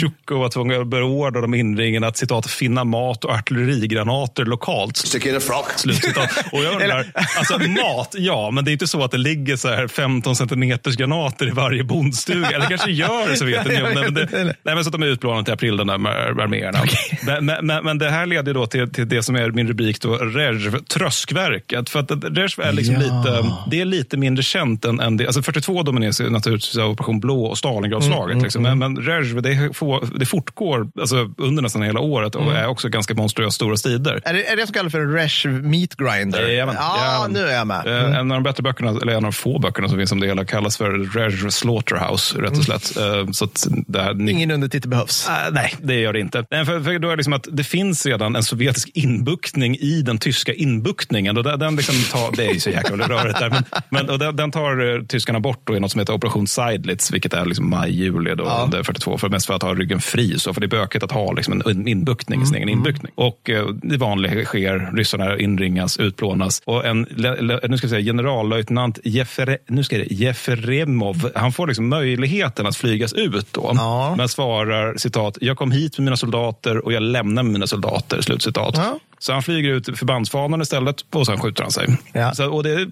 [0.00, 4.96] Tjukov var tvungen att beordra de inringade att citat, finna mat och artillerigranater lokalt.
[4.96, 5.70] Stick in a frock.
[5.76, 6.30] Slutcitat.
[6.52, 7.06] Och jag undrar,
[7.38, 10.96] alltså mat, ja, men det är inte så att det ligger så här 15 centimeters
[10.96, 12.50] granater i varje bondstuga.
[12.50, 13.94] Eller kanske gör det, Sovjetunionen.
[14.04, 16.82] Men det, nej, men så att de är utplånade till april, de där arméerna.
[16.82, 17.40] Okay.
[17.40, 20.16] Men, men, men, det här leder då till, till det som är min rubrik, då,
[20.16, 21.90] Rezjv, tröskverket.
[21.90, 23.00] För att Rezjv är liksom ja.
[23.00, 25.26] lite, det är lite mindre känt än, än det.
[25.26, 28.24] Alltså 42 domineras naturligtvis av Operation Blå och Stalingradslaget.
[28.24, 28.66] Mm, mm, liksom.
[28.66, 28.78] mm.
[28.78, 29.70] Men, men Rezjv, det,
[30.18, 31.16] det fortgår alltså,
[31.54, 32.56] under nästan hela året och Mm.
[32.56, 34.20] är också ganska monstruöst stora strider.
[34.24, 36.42] Är det, är det som kallas för en Resh Meat Grinder?
[36.42, 36.74] Jajamän.
[36.78, 37.30] ja, Jajamän.
[37.32, 37.86] nu är jag med.
[37.86, 38.12] Eh, Mm.
[38.14, 40.26] En av de bättre böckerna, eller en av de få böckerna som finns om det
[40.26, 42.96] hela, kallas för Rare Slaughterhouse, rätt och slätt.
[42.96, 43.48] Eh, Så
[43.86, 45.26] det här, ni, Ingen undertitel behövs.
[45.30, 46.44] Ah, nej, det gör det inte.
[46.50, 50.02] Nej, för, för då är det, liksom att det finns redan en sovjetisk inbuktning i
[50.02, 51.36] den tyska inbuktningen.
[51.36, 53.50] Och den, liksom tar, det är ju så jäkla rörigt där.
[53.50, 57.10] Men, men, och den, den tar eh, tyskarna bort i något som heter Operation Seidlitz,
[57.12, 58.60] vilket är liksom maj-juli Ja.
[58.64, 59.18] under 42.
[59.18, 61.70] För mest för att ha ryggen fri, så för det är bökigt att ha liksom
[61.70, 63.12] en, inbuktning, Mm, sin egen inbuktning.
[63.14, 66.62] Och eh, det vanliga sker, ryssarna inringas, utplånas.
[66.64, 71.30] Och en, le, le, nu ska jag säga, generallöjtnant Jefere, nu ska jag säga, Jefremov,
[71.34, 73.72] han får liksom möjligheten att flygas ut då.
[73.74, 74.14] Ja.
[74.16, 78.20] Men svarar citat, jag kom hit med mina soldater och jag lämnar med mina soldater.
[78.20, 78.74] Slutcitat.
[78.76, 78.98] Ja.
[79.18, 81.96] Så han flyger ut förbandsfanan istället och sen skjuter han sig.
[82.12, 82.34] Ja.
[82.34, 82.88] Så, och det är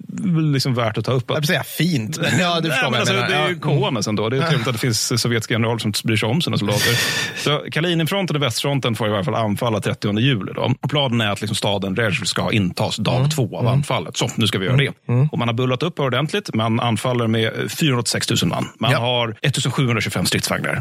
[0.53, 1.23] liksom värt att ta upp.
[1.27, 3.59] Jag vill säga fint, men ja, du Nej, förstår jag alltså, det är ju.
[3.59, 4.29] KMS ändå.
[4.29, 6.99] Det är trevligt att det finns sovjetiska generaler som bryr sig om sina soldater.
[7.43, 10.51] Så Kalininfronten och västfronten får i alla fall anfalla 30 juli.
[10.55, 10.73] Då.
[10.81, 13.29] Och planen är att liksom staden Rezj ska intas dag Mm.
[13.29, 14.17] två av anfallet.
[14.17, 14.91] Så, nu ska vi göra det.
[15.31, 16.53] Och man har bullat upp ordentligt.
[16.53, 18.69] Man anfaller med 486 000 man.
[18.79, 18.97] Man Ja.
[18.99, 20.79] har 1725 stridsvagnar.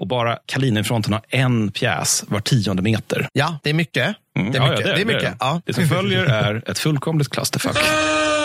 [0.00, 3.28] Och bara Kalininfronten har en pjäs var tionde meter.
[3.32, 4.16] Ja, det är mycket.
[4.40, 4.94] Mm, Det är ja, ja, mycket.
[4.96, 5.34] det är mycket.
[5.40, 5.62] Ja.
[5.64, 7.76] Det som följer är ett fullkomligt clusterfuck.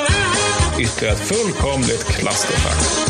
[0.79, 3.07] Ytterligare ett fullkomligt clusterfuck.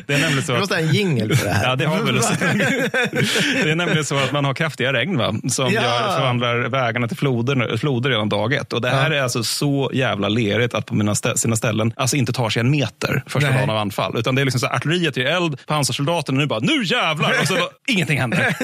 [0.06, 1.68] det är nämligen så att måste ha en jingle för det här.
[1.68, 2.14] Ja, det har väl
[3.64, 5.34] Det är nämligen så att man har kraftiga regn va?
[5.48, 5.82] som Ja.
[5.82, 8.72] gör, förvandlar vägarna till floder, floder redan dag ett.
[8.72, 12.16] Och det här är alltså så jävla lerigt att på mina stä, sina ställen alltså
[12.16, 13.58] inte tar sig en meter första Nej.
[13.58, 14.18] dagen av anfall.
[14.18, 17.34] Utan det är liksom så här, artilleriet ger eld, pansarsoldaterna nu bara nu jävlar!
[17.40, 18.56] Och så bara, ingenting händer.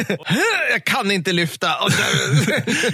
[0.72, 1.68] Jag kan inte lyfta.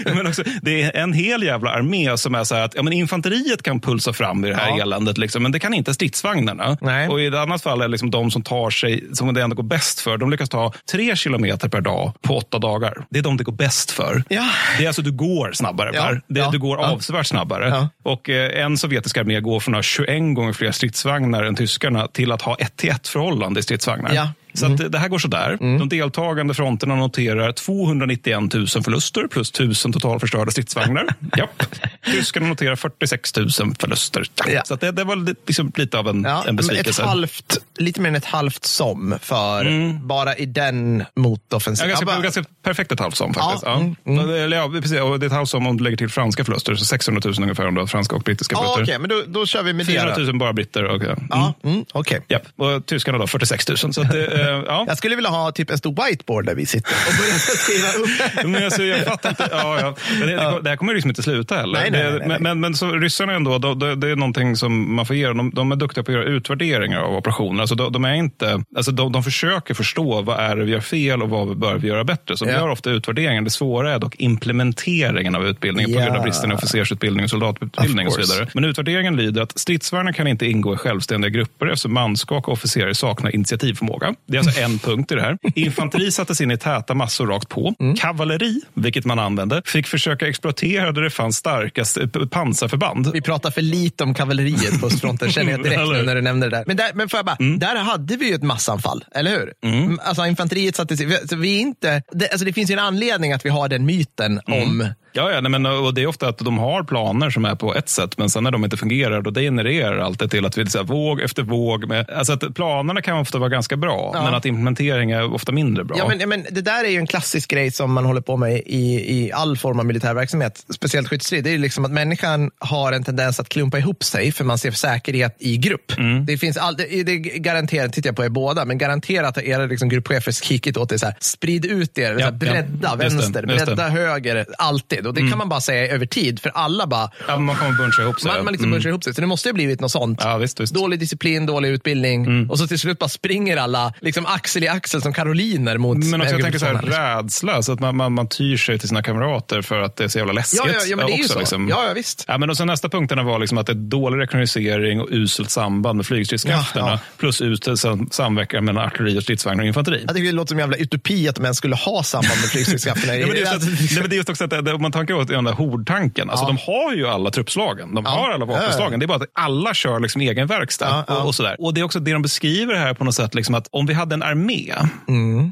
[0.04, 2.92] Men också, det är en hel jävla armé som är så här att ja, men
[2.92, 4.82] infanteriet kan pulsa fram i det här Ja.
[4.82, 6.76] eländet, liksom, men det kan inte stridsvagnarna.
[6.80, 7.08] Nej.
[7.08, 9.56] Och i ett annat fall är det liksom de som tar sig, som det ändå
[9.56, 13.06] går bäst för, de lyckas ta tre kilometer per dag på åtta dagar.
[13.10, 14.22] Det är de det går bäst för.
[14.28, 14.48] Ja.
[14.78, 16.02] Det är alltså du går snabbare, Ja.
[16.02, 16.22] Per.
[16.28, 16.50] Det, Ja.
[16.50, 16.90] Du går Ja.
[16.90, 17.88] avsevärt snabbare.
[18.04, 22.06] Och eh, en sovjetisk armé går från att ha 21 gånger fler stridsvagnar än tyskarna
[22.06, 24.14] till att ha ett till ett förhållande i stridsvagnar.
[24.54, 25.56] Så eh, det här går sådär.
[25.60, 31.06] De deltagande fronterna noterar 291 000 förluster plus 1000 totalförstörda stridsvagnar.
[31.36, 31.62] Japp.
[32.04, 34.24] Tyskarna noterar 46 000 förluster.
[34.48, 34.62] Ja.
[34.64, 37.02] Så det, det var li- liksom lite av en, Ja, en besvikelse.
[37.04, 41.88] halvt, lite mer än ett halvt som för bara i den motoffensiven.
[41.88, 43.62] ganska, Ja, bara- ganska perfekt ett halvt som faktiskt.
[43.66, 44.12] Ja, Ja.
[44.12, 45.00] mm, Eller, ja, precis.
[45.00, 46.74] Och det är ett halvt som om du lägger till franska förluster.
[46.74, 48.82] Så 600 000 ungefär om du har franska och brittiska Ja, förluster.
[48.82, 49.92] Okej, men då, då kör vi med det.
[49.92, 50.22] 400 då.
[50.24, 50.84] 000 bara britter.
[50.84, 51.16] Och, ja.
[51.30, 52.20] Ja, mm, okej.
[52.28, 52.42] Japp.
[52.56, 53.78] Och tyskarna då 46 000.
[53.94, 54.84] Så det, eh, ja.
[54.88, 58.48] Jag skulle vilja ha typ en stor whiteboard där vi sitter och börja skriva upp.
[58.52, 59.48] Men alltså, jag fattar inte.
[59.50, 59.94] Ja, ja.
[60.18, 61.80] Men det, det, det här kommer ju liksom inte sluta heller.
[61.80, 62.28] Nej, nej, nej.
[62.28, 65.26] Men, men, men så, ryssarna ändå, då, det, det är någonting som man får ge
[65.26, 65.36] dem.
[65.36, 67.60] De, de är duktiga på att göra utvärderingar av operationer.
[67.60, 70.80] Alltså, de, de, är inte, alltså, de, de försöker förstå vad är det vi gör
[70.80, 72.36] fel och vad bör vi göra bättre.
[72.36, 72.56] Så de Ja.
[72.58, 73.42] gör ofta utvärderingar.
[73.42, 78.06] Det svåra är dock implementeringen av utbildningen på grund av bristen i officersutbildning och soldatutbildning
[78.06, 78.48] och så vidare.
[78.54, 82.94] Men utvärderingen lyder att stridsvagnar kan inte ingå i självständiga grupper eftersom manskap och officerare
[82.94, 84.14] saknar initiativförmåga.
[84.32, 85.38] Det är alltså en punkt i det här.
[85.54, 87.74] Infanteri sattes in i täta massor rakt på.
[87.80, 87.96] Mm.
[87.96, 93.12] Kavalleri, vilket man använde, fick försöka exploatera där det fanns starkast eh, pansarförband.
[93.12, 96.50] Vi pratar för lite om kavalleriet på östfronten, känner jag direkt nu när du nämner
[96.50, 96.64] det där.
[96.66, 99.52] Men, där, men får jag bara, där hade vi ju ett massanfall, eller hur?
[99.64, 100.00] Mm.
[100.04, 101.16] Alltså infanteriet sattes in.
[101.36, 104.40] Vi är inte, det, alltså det finns ju en anledning att vi har den myten
[104.46, 107.54] om Ja, ja nej, men, och det är ofta att de har planer som är
[107.54, 110.46] på ett sätt, men sen när de inte fungerar, då det genererar allt det till
[110.46, 111.88] att vi så här, våg efter våg.
[111.88, 114.24] Med, alltså att planerna kan ofta vara ganska bra, Ja.
[114.24, 115.96] men att implementering är ofta mindre bra.
[115.98, 118.36] Ja, men, ja, men det där är ju en klassisk grej som man håller på
[118.36, 121.44] med i, i all form av militär verksamhet, speciellt skyttestrid.
[121.44, 124.70] Det är liksom att människan har en tendens att klumpa ihop sig för man ser
[124.70, 125.98] säkerhet i grupp.
[125.98, 126.26] Mm.
[126.26, 129.66] Det finns all, det, det garanterat, tittar jag på er båda, men garanterat har era
[129.66, 132.30] liksom, gruppchefer kikit åt det så här, sprid ut er, så här, ja.
[132.30, 133.46] bredda det, vänster, det.
[133.46, 135.01] bredda höger, alltid.
[135.06, 138.02] Och det kan man bara säga över tid, för alla bara, Ja, man kommer buncha
[138.02, 138.30] ihop sig.
[138.32, 138.76] man, man liksom Mm.
[138.76, 139.14] bunchar ihop sig.
[139.14, 140.18] Så det måste ju blivit något sånt.
[140.24, 140.74] Ja, visst, visst.
[140.74, 145.02] Dålig disciplin, dålig utbildning och så till slut bara springer alla liksom axel i axel
[145.02, 146.74] som karoliner mot Men också, jag tänker så här,
[147.22, 150.08] rädsla, så att man, man, man tyr sig till sina kamrater för att det är
[150.08, 150.60] så jävla läskigt.
[150.64, 151.38] Ja, ja, ja, men det är ju också, så.
[151.38, 151.68] Liksom.
[151.68, 152.24] Ja, ja, visst.
[152.28, 155.50] Ja, men och sen nästa punkterna var liksom att det är dålig rekognosering och uselt
[155.50, 156.86] samband med flygstridskrafterna.
[156.86, 156.98] Ja, ja.
[157.18, 160.02] Plus usel sam- samverkan mellan artilleri, och stridsvagnar och infanteri.
[160.06, 163.12] Jag tycker det låter som en jävla utopi att ens skulle ha samband med flygstridskrafterna.
[163.22, 164.91] Ja, men det, är just att, nej, men det är just också att det, man
[164.94, 167.94] man tänker åt den där hordtanken, alltså de har ju alla truppslagen.
[167.94, 169.00] De har alla vapenslagen.
[169.00, 171.04] Det är bara att alla kör liksom egen verkstad.
[171.08, 171.56] Och, och, sådär.
[171.58, 173.94] och det är också det de beskriver här på något sätt, liksom att om vi
[173.94, 174.72] hade en armé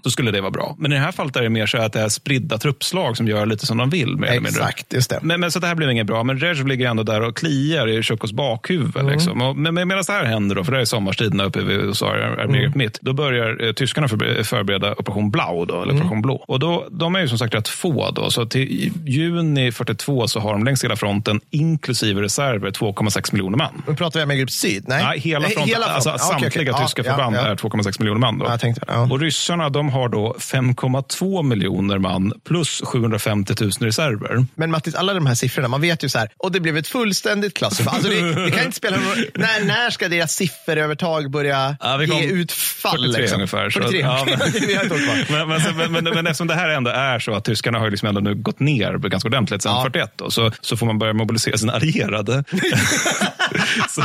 [0.05, 0.77] så skulle det vara bra.
[0.79, 3.29] Men i det här fallet är det mer så att det är spridda truppslag som
[3.29, 4.17] gör lite som de vill.
[4.17, 4.29] Mer.
[4.29, 5.19] Exakt, just det.
[5.23, 6.23] Men, men så det här blir inget bra.
[6.25, 9.07] Men Rev ligger ändå där och kliar i Tjukos bakhuvud.
[9.07, 9.43] Liksom.
[9.43, 12.07] Och, men, men medan det här händer, då, för det är sommarstiderna uppe vid USA,
[12.13, 16.45] armégrupp mitt, då börjar eh, tyskarna förbe- förbereda operation Blau, då, eller operation Blå.
[16.49, 18.11] Och då, de är ju som sagt rätt få.
[18.11, 18.93] Då, så till i
[19.35, 23.83] juni 42 så har de längs hela fronten, inklusive reserver, 2,6 miljoner man.
[23.89, 24.85] Nu pratar vi med grupp syd?
[24.89, 25.65] Nej, Nej, hela fronten.
[25.69, 26.27] hela Alltså, fronten.
[26.31, 26.85] Ja, okej, samtliga okej.
[26.87, 27.47] tyska Ja, förband ja, ja.
[27.49, 28.39] är 2,6 miljoner man.
[28.39, 28.45] Då.
[28.49, 28.87] Ja, tänkte.
[29.11, 34.47] Och ryssarna de har då 5,2 miljoner man plus 750 000 reserver.
[34.55, 36.87] Men Mattis, alla de här siffrorna, man vet ju så här, och det blev ett
[36.89, 37.95] fullständigt klassfall.
[37.95, 39.25] Alltså det, det kan inte spela någon.
[39.35, 41.77] När, när ska deras sifferövertag börja
[42.09, 42.93] ge utfall?
[42.93, 43.37] 43 liksom?
[43.37, 43.71] ungefär.
[43.71, 44.37] Så, 43, ja, okej,
[45.31, 48.09] men- men, men, så- men, eftersom det här ändå är så att tyskarna har liksom
[48.09, 49.83] ändå nu gått ner ganska ordentligt sedan Ja.
[49.83, 52.45] 41 då, så, så får man börja mobilisera sina allierade.
[53.89, 54.03] så,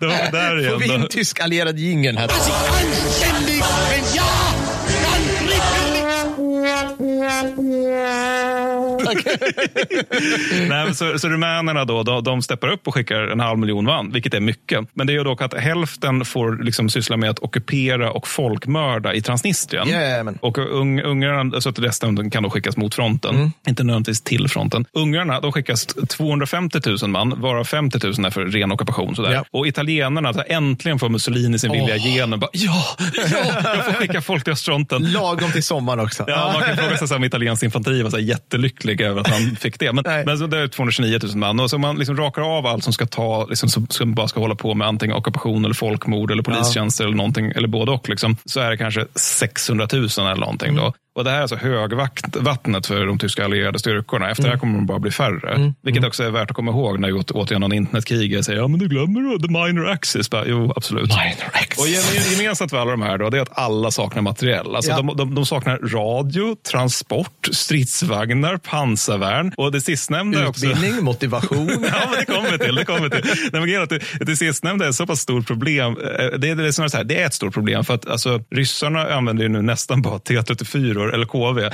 [0.00, 2.28] då, där igen, Får vi in tysk allierad jingeln här?
[2.28, 4.36] Anständig, men ja!
[10.68, 13.84] Nej, men så, så rumänerna då, de, de steppar upp och skickar en halv miljon
[13.84, 14.88] man, vilket är mycket.
[14.94, 19.14] Men det är ju dock att hälften får liksom syssla med att ockupera och folkmörda
[19.14, 19.88] i Transnistrien.
[19.88, 20.38] Jajamän.
[20.42, 23.34] Och ung, ungrarna, så att resten kan då skickas mot fronten.
[23.34, 23.52] Mm.
[23.68, 24.84] Inte nödvändigtvis till fronten.
[24.92, 29.16] Ungrarna de skickas 250 000 man, varav 50 000 är för ren ockupation.
[29.16, 29.32] Sådär.
[29.32, 29.44] Ja.
[29.50, 32.40] Och italienarna, så äntligen får Mussolini sin vilja igenom.
[32.40, 35.12] Bara, ja, ja, jag får skicka folk till östfronten.
[35.12, 36.24] Lagom till sommaren också.
[36.26, 38.24] Ja, man kan fråga sig om italiensk infanteri var så här
[38.96, 39.92] jättelycklig över att han fick det.
[39.92, 41.60] Men, men så det är 229 000 man.
[41.60, 44.40] Och så man liksom rakar av allt som ska ta, liksom, som, som bara ska
[44.40, 48.36] hålla på med antingen ockupation eller folkmord eller polistjänster eller någonting, eller både och, liksom,
[48.44, 50.76] så är det kanske 600 000 eller någonting.
[50.76, 50.92] Då.
[51.16, 54.30] Och det här är alltså högvattnet för de tyska allierade styrkorna.
[54.30, 54.54] Efter det Mm.
[54.56, 55.72] här kommer de bara bli färre.
[55.82, 58.78] Vilket också är värt att komma ihåg när åt, återigen någon internetkrigare säger ja men
[58.78, 60.30] du glömmer då, the minor axis.
[60.30, 61.08] Bara, jo, absolut.
[61.08, 61.78] Minor axis.
[61.78, 64.76] Och gem- gemensamt för alla de här då, det är att alla saknar materiell.
[64.76, 64.96] Alltså Ja.
[64.96, 70.66] de, de, de saknar radio, transport, stridsvagnar, pansarvärn och det sistnämnda också...
[70.66, 71.66] Utbildning, motivation.
[71.92, 72.74] Ja, men det kommer till.
[72.74, 73.24] Det, kommer till.
[73.52, 75.86] Nej, men att det, det sistnämnda är ett så pass stort problem.
[75.92, 78.08] Eh, Det är, det, är snarare så här, det är ett stort problem för att
[78.08, 81.70] alltså, ryssarna använder ju nu nästan bara T34 eller KV.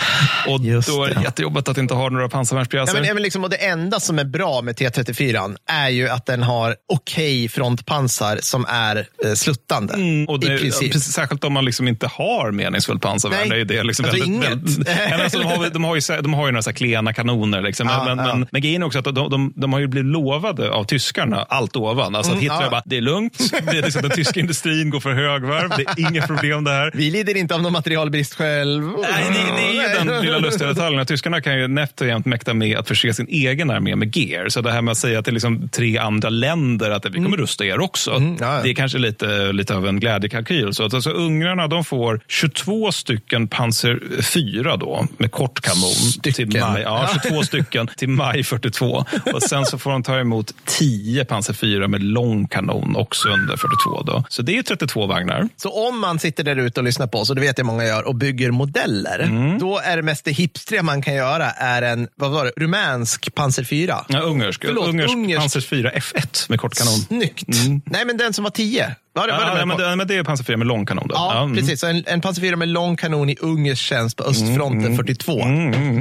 [0.48, 2.94] Och Just då är det jättejobbigt att inte ha några Ja, pansarvärnspjäser.
[2.94, 6.42] men, även liksom, och det enda som är bra med T34 är ju att den
[6.42, 9.94] har okej frontpansar som är eh, sluttande.
[9.94, 10.92] Mm, och det, I princip.
[10.92, 13.48] precis, särskilt om man liksom inte har meningsfullt pansarvärn.
[13.48, 13.64] Nej.
[13.64, 14.50] Det är det liksom Alltså väldigt, inget.
[14.50, 17.12] väldigt, Ja, men alltså, de, har, de, har ju, de har ju några så klena
[17.12, 17.62] kanoner.
[17.62, 17.88] Liksom.
[17.88, 18.34] Ja, men, ja.
[18.34, 21.46] men, men grejen är också att de, de, de har ju blivit lovade av tyskarna
[21.48, 22.14] allt ovan.
[22.14, 22.70] Alltså att Mm, Hitler ja.
[22.70, 23.38] bara, det är lugnt.
[23.72, 25.68] Det är liksom, den tyska industrin går för högvarv.
[25.76, 26.90] Det är inga problem det här.
[26.94, 28.82] Vi lider inte av någon materialbrist själv.
[28.82, 31.00] Nej, det, det är ju den lilla lustiga detaljen.
[31.00, 34.16] att Tyskarna kan ju nätt och jämnt mäkta med att förse sin egen armé med
[34.16, 34.48] gear.
[34.48, 37.64] Så det här med att säga till liksom tre andra länder att vi kommer rusta
[37.64, 38.10] er också.
[38.10, 38.62] Mm, ja, ja.
[38.62, 40.74] Det är kanske lite, lite av en glädjekalkyl.
[40.74, 45.90] Så att alltså, ungrarna de får 22 stycken Panzer 4 då, med kort kanon.
[45.90, 46.50] Stycken.
[46.50, 49.04] Till maj, ja, 22 stycken till maj 42.
[49.32, 53.56] Och sen så får de ta emot 10 Panzer 4 med lång kanon också under
[53.56, 54.02] 42.
[54.02, 54.24] Då.
[54.28, 55.48] Så det är 32 vagnar.
[55.56, 57.84] Så om man sitter där ute och lyssnar på oss, och det vet jag många
[57.84, 59.58] gör, och bygger modeller, Mm.
[59.58, 63.34] då är det mest det hipstriga man kan göra är en vad var det, rumänsk
[63.34, 64.04] Panzer 4.
[64.08, 64.64] Ja, ungersk.
[64.66, 65.40] Förlåt, ungersk, ungersk.
[65.40, 66.94] Panzer 4 F1 med kort kanon.
[66.94, 67.48] Snyggt.
[67.84, 68.96] Nej, men den som var 10.
[69.14, 71.08] Var det, var Ja, ja, men, det, men det är 4 med lång kanon.
[71.08, 71.14] Då.
[71.14, 71.56] Ja, mm.
[71.56, 71.80] precis.
[71.80, 75.38] Så en, en 4 med lång kanon i ungersk tjänst på östfronten 42.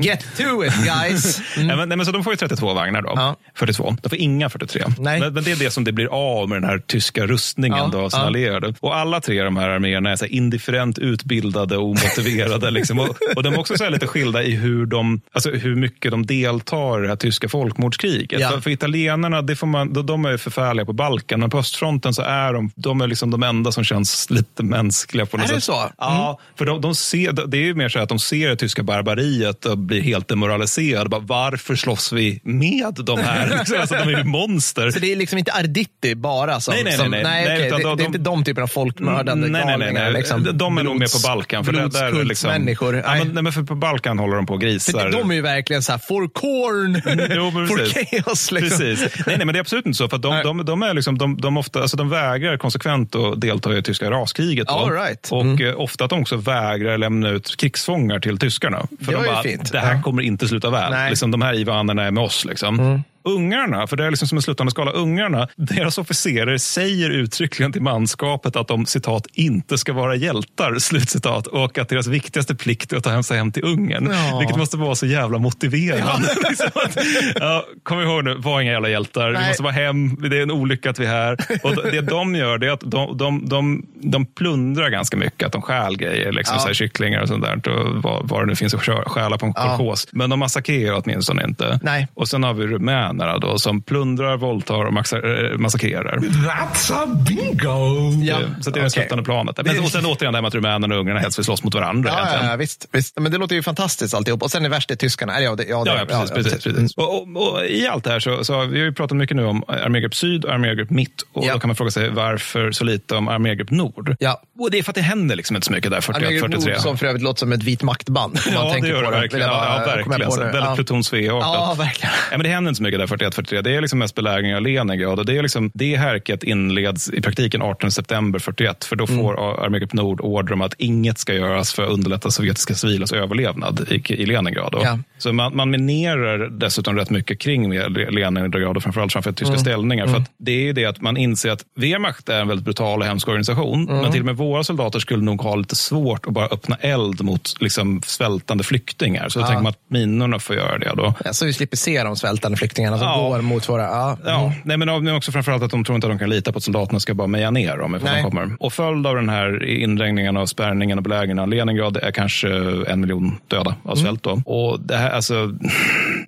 [0.01, 1.41] Get to it guys!
[1.57, 1.69] Mm.
[1.71, 3.13] Ja, men, nej, men så de får ju 32 vagnar då.
[3.15, 3.35] Ja.
[3.55, 3.95] 42.
[4.01, 4.83] De får inga 43.
[4.99, 5.19] Nej.
[5.19, 7.89] Men, men det är det som det blir av med den här tyska rustningen Ja,
[7.91, 8.27] då, sina ja.
[8.27, 8.73] allierade.
[8.79, 12.71] Och alla tre av de här arméerna är så här indifferent utbildade och omotiverade.
[12.71, 12.99] liksom.
[12.99, 16.25] och, och de är också så lite skilda i hur, de, alltså hur mycket de
[16.25, 18.39] deltar i det här tyska folkmordskriget.
[18.39, 18.49] Ja.
[18.49, 22.13] För, för italienarna, det får man, de, de är förfärliga på Balkan, men på östfronten
[22.13, 25.25] så är de, de är liksom de enda som känns lite mänskliga.
[25.25, 25.63] på något Är det sätt.
[25.63, 25.79] så?
[25.79, 25.91] Mm.
[25.97, 28.83] Ja, för de, de ser, det är ju mer så att de ser det tyska
[28.83, 31.09] barbariet och blir helt demoraliserade.
[31.09, 33.49] Bara, varför slåss vi med de här?
[33.59, 34.91] Liksom, alltså, de är ju monster.
[34.91, 36.73] Så det är liksom inte Arditti bara som...
[36.73, 37.23] Nej, nej, nej, nej.
[37.23, 39.71] Nej, okej, utan det, de- det är inte de typerna av folkmördande nej, nej, nej,
[39.87, 40.03] galningar.
[40.03, 40.13] nej.
[40.13, 40.47] Liksom.
[40.57, 41.65] De är nog mer Blods- på Balkan.
[41.65, 42.95] För där, där är det liksom, blodskultsmänniskor.
[42.95, 43.19] Ja, Nej.
[43.25, 44.99] men, nej, men för på Balkan håller de på och grisar.
[44.99, 47.01] För de är ju verkligen så här, for corn,
[47.35, 48.51] Jo, men for chaos.
[48.51, 48.79] Liksom.
[48.79, 48.99] Precis.
[49.27, 50.09] Nej, nej, men det är absolut inte så.
[50.09, 50.43] För de, Nej.
[50.43, 53.81] de, de, är liksom, de, de, ofta, alltså de vägrar konsekvent att delta i det
[53.81, 54.69] tyska raskriget.
[54.69, 55.29] All right.
[55.31, 55.67] Och Mm.
[55.67, 58.87] eh, ofta att de också vägrar lämna ut krigsfångar till tyskarna.
[59.05, 59.71] För Det de bara, fint.
[59.71, 60.01] det här Ja.
[60.01, 60.91] kommer inte sluta väl.
[60.91, 61.09] Nej.
[61.09, 62.45] Liksom, de här ivanerna är med oss.
[62.45, 63.03] Liksom.
[63.23, 67.81] Ungarna, för det är liksom som en slutande skala, ungarna, deras officerer säger uttryckligen till
[67.81, 72.97] manskapet att de citat inte ska vara hjältar, slutcitat, och att deras viktigaste plikt är
[72.97, 74.09] att ta hem sig hem till Ungern.
[74.11, 74.39] Ja.
[74.39, 76.27] Vilket måste vara så jävla motiverande.
[76.41, 76.49] Ja.
[76.49, 76.97] liksom att,
[77.35, 79.31] ja, kom ihåg nu, var inga jävla hjältar.
[79.31, 79.41] Nej.
[79.41, 81.37] Vi måste vara hem, det är en olycka att vi är här.
[81.63, 85.51] Och det de gör det är att de, de, de, de plundrar ganska mycket, att
[85.51, 86.59] de stjäl grejer, liksom, ja.
[86.59, 89.45] så här, kycklingar och sånt där, och vad, vad det nu finns att stjäla på
[89.45, 90.07] en kolkos.
[90.11, 91.79] Men de massakrerar åtminstone inte.
[91.83, 92.07] Nej.
[92.13, 92.79] Och sen har vi
[93.11, 96.17] rumänerna då, som plundrar, våldtar och eh, massakrerar.
[96.17, 98.11] That's a bingo!
[98.23, 98.39] Ja.
[98.61, 98.89] Så det är det okay.
[98.89, 99.59] sluttande planet.
[99.65, 101.75] Men, och sen återigen det här med att rumänerna och ungrarna helst vill slåss mot
[101.75, 102.09] varandra.
[102.09, 103.19] Ja, ja, visst, visst.
[103.19, 104.43] Men det låter ju fantastiskt alltihop.
[104.43, 105.41] Och sen är värst är tyskarna.
[105.41, 106.29] Ja, det, ja, det, ja, precis.
[106.29, 106.63] Ja, precis, precis.
[106.63, 106.97] precis.
[106.97, 109.45] Och, och, och, I allt det här så, så vi har vi pratat mycket nu
[109.45, 111.21] om armégrupp syd och armégrupp mitt.
[111.33, 114.15] Och Då kan man fråga sig varför så lite om armégrupp nord.
[114.19, 114.41] Ja.
[114.59, 116.71] Och det är för att det händer liksom inte så mycket där 41, 43.
[116.71, 118.39] Nord som för övrigt låter som ett vit maktband.
[118.53, 119.47] ja, det gör det verkligen.
[119.47, 120.19] Ja, ja, verkligen.
[120.29, 120.75] Väldigt ja.
[120.75, 121.53] Pluton Svea-artat.
[121.53, 122.13] Ja, verkligen.
[122.31, 123.61] Ja, men det händer inte så mycket där 41, 43.
[123.61, 125.19] Det är liksom mest belägring av Leningrad.
[125.19, 128.85] Och det, är liksom, det härket inleds i praktiken 18 september 41.
[128.85, 129.19] För då mm.
[129.19, 129.63] får mm.
[129.65, 134.13] armégrupp nord order om att inget ska göras för att underlätta sovjetiska civilas överlevnad i,
[134.13, 134.75] i Leningrad.
[134.83, 134.99] Ja.
[135.17, 137.73] Så man, man minerar dessutom rätt mycket kring
[138.09, 139.59] Leningrad och framförallt framför tyska mm.
[139.59, 140.05] ställningar.
[140.05, 140.15] Mm.
[140.15, 143.27] För det är det att man inser att Wehrmacht är en väldigt brutal och hemsk
[143.27, 143.89] organisation.
[143.89, 144.01] Mm.
[144.01, 147.21] Men till och med våra soldater skulle nog ha lite svårt att bara öppna eld
[147.21, 149.29] mot liksom, svältande flyktingar.
[149.29, 149.47] Så då ja.
[149.47, 150.93] tänker man att minorna får göra det.
[150.95, 151.13] Då.
[151.25, 153.29] Ja, så vi slipper se de svältande flyktingarna som ja.
[153.29, 153.81] går mot våra...
[153.83, 154.17] Ja.
[154.25, 154.45] Ja.
[154.45, 154.53] Mm.
[154.63, 156.99] Nej, men också framförallt att de tror inte att de kan lita på att soldaterna
[156.99, 158.55] ska bara meja ner dem ifall de kommer.
[158.59, 162.47] Och följd av den här inregningen och spärrningen och belägringen av Leningrad är kanske
[162.87, 164.05] en miljon döda av mm.
[164.05, 164.23] svält.
[164.23, 164.41] Då.
[164.45, 165.53] Och det här, alltså...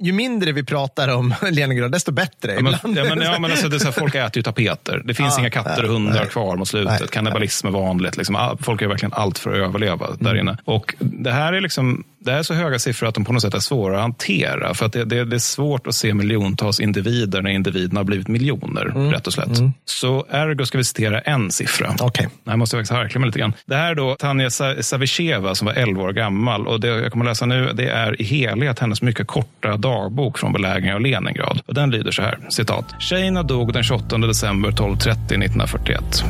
[0.03, 2.53] Ju mindre vi pratar om Leningrad, desto bättre.
[2.53, 5.01] Ja, men, ja, men, ja, men alltså, det är så här, folk äter ju tapeter.
[5.05, 6.29] Det finns inga katter och hundar nej.
[6.29, 7.11] kvar mot slutet.
[7.11, 8.17] Kannibalism är vanligt.
[8.17, 8.57] Liksom.
[8.61, 10.17] Folk gör verkligen allt för att överleva mm.
[10.19, 10.57] där inne.
[10.65, 13.53] Och det här är liksom det är så höga siffror att de på något sätt
[13.53, 14.73] är svåra att hantera.
[14.73, 18.27] För att det, det, det är svårt att se miljontals individer när individerna har blivit
[18.27, 19.11] miljoner, mm.
[19.11, 19.57] rätt och slätt.
[19.57, 19.73] Mm.
[19.85, 21.95] Så ergo ska vi citera en siffra.
[22.01, 22.27] Okay.
[22.43, 23.53] Jag måste faktiskt harkla mig lite grann.
[23.65, 24.49] Det här är då Tanja
[24.81, 26.67] Savicheva som var 11 år gammal.
[26.67, 30.37] Och det jag kommer att läsa nu det är i helhet hennes mycket korta dagbok
[30.37, 31.61] från belägringen av Leningrad.
[31.65, 32.85] Och den lyder så här, citat.
[32.99, 36.23] Tjejerna dog den 28 december 12.30 1941.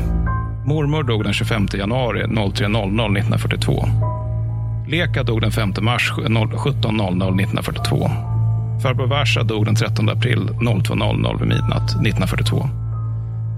[0.65, 3.85] Mormor dog den 25 januari 03.00 1942.
[4.87, 8.09] Leka dog den 5 mars 17.00 1942.
[8.83, 12.69] Farbror Varsa dog den 13 april 02.00 vid midnatt 1942.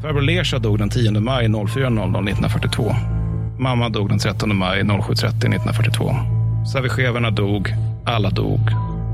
[0.01, 2.95] Farbror Lesha dog den 10 maj 04.00 1942.
[3.59, 6.15] Mamma dog den 13 maj 07.30 1942.
[6.73, 7.73] Savicheverna dog,
[8.05, 8.59] alla dog,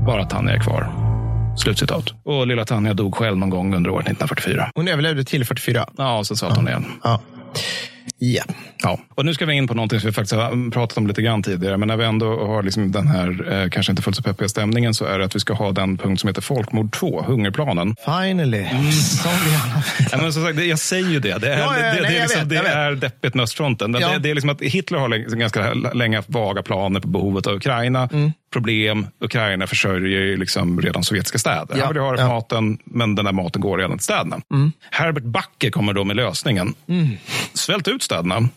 [0.06, 0.92] bara Tanja är kvar.
[1.56, 2.04] Slutcitat.
[2.24, 4.70] Och lilla Tanja dog själv någon gång under året 1944.
[4.74, 5.86] Hon överlevde till 44?
[5.96, 6.52] Ja, och så sa ja.
[6.56, 6.84] hon igen.
[7.02, 7.20] Ja.
[8.18, 8.42] Ja.
[8.82, 8.98] ja.
[9.14, 11.42] Och nu ska vi in på någonting som vi faktiskt har pratat om lite grann
[11.42, 11.76] tidigare.
[11.76, 14.94] Men när vi ändå har liksom den här, eh, kanske inte fullt så peppiga stämningen,
[14.94, 17.96] så är det att vi ska ha den punkt som heter Folkmord 2, hungerplanen.
[18.04, 18.58] Finally.
[18.58, 18.84] Mm.
[20.12, 21.38] ja, men som sagt, jag säger ju det.
[21.38, 23.92] Det är, ja, ja, det, nej, det, är, liksom, det är deppigt med östfronten.
[23.92, 27.54] Det, det, är liksom att Hitler har ganska länge haft vaga planer på behovet av
[27.54, 28.08] Ukraina.
[28.12, 28.32] Mm.
[28.52, 31.76] Problem, Ukraina försörjer liksom redan sovjetiska städer.
[31.78, 32.28] Ja, har ja.
[32.28, 34.40] maten, men den där maten går redan till städerna.
[34.52, 34.72] Mm.
[34.90, 36.74] Herbert Backe kommer då med lösningen.
[36.88, 37.08] Mm.
[37.54, 38.48] Svält ut städerna.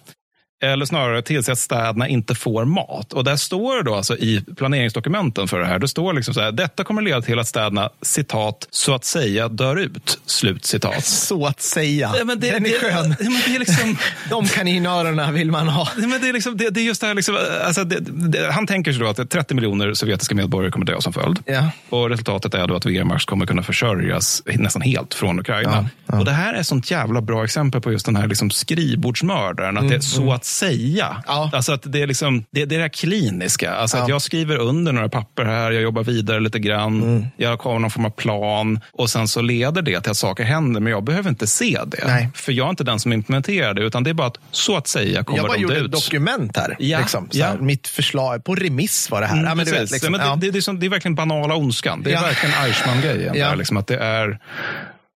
[0.64, 3.14] Eller snarare tillse att städerna inte får mat.
[3.14, 5.80] Och där står då alltså i planeringsdokumenten för det här.
[5.80, 6.51] Det står liksom så här.
[6.51, 10.19] Detta kommer leda till att städerna, citat, så att säga dör ut.
[10.25, 11.06] Slut citat.
[11.25, 12.14] Så att säga.
[12.17, 13.16] Ja, men det, Den är det, skön.
[13.19, 13.98] Ja, men det är liksom,
[14.30, 15.90] De kaninörerna vill man ha.
[15.98, 18.67] Ja, men det, är liksom, det, det är just det här, liksom, alltså det, han
[18.67, 21.40] tänker sig då att 30 miljoner sovjetiska medborgare kommer dö som följd.
[21.45, 21.69] Ja.
[21.90, 25.90] Och resultatet är då att Wehrmacht kommer kunna försörjas nästan helt från Ukraina.
[26.06, 29.77] Och det här är ett sånt jävla bra exempel på just den här liksom skrivbordsmördaren.
[29.77, 30.34] Att mm, det är så mm.
[30.45, 31.24] Att säga.
[31.27, 31.49] Ja.
[31.53, 33.74] Alltså att det, är liksom, det, det är det här kliniska.
[33.74, 34.03] Alltså ja.
[34.03, 37.25] att jag skriver under några papper här, jag jobbar vidare lite grann, mm.
[37.38, 40.82] jag har någon form av plan och sen så leder det till att saker händer,
[40.82, 42.07] men jag behöver inte se det.
[42.07, 42.30] Nej.
[42.35, 44.88] För jag är inte den som implementerar det, utan det är bara att så att
[44.88, 45.85] säga kommer jag bara de gjorde ut.
[45.85, 46.75] ett dokument här.
[46.80, 46.99] Ja.
[46.99, 47.45] Liksom, ja.
[47.45, 49.33] Här, mitt förslag, på remiss var det här.
[49.33, 52.01] Mm, ja, men vet, liksom, det, det, det, är som, det, är verkligen banala ondskan.
[52.03, 53.57] Det är verkligen Eichmann-grejen.
[53.57, 54.40] Liksom, att det är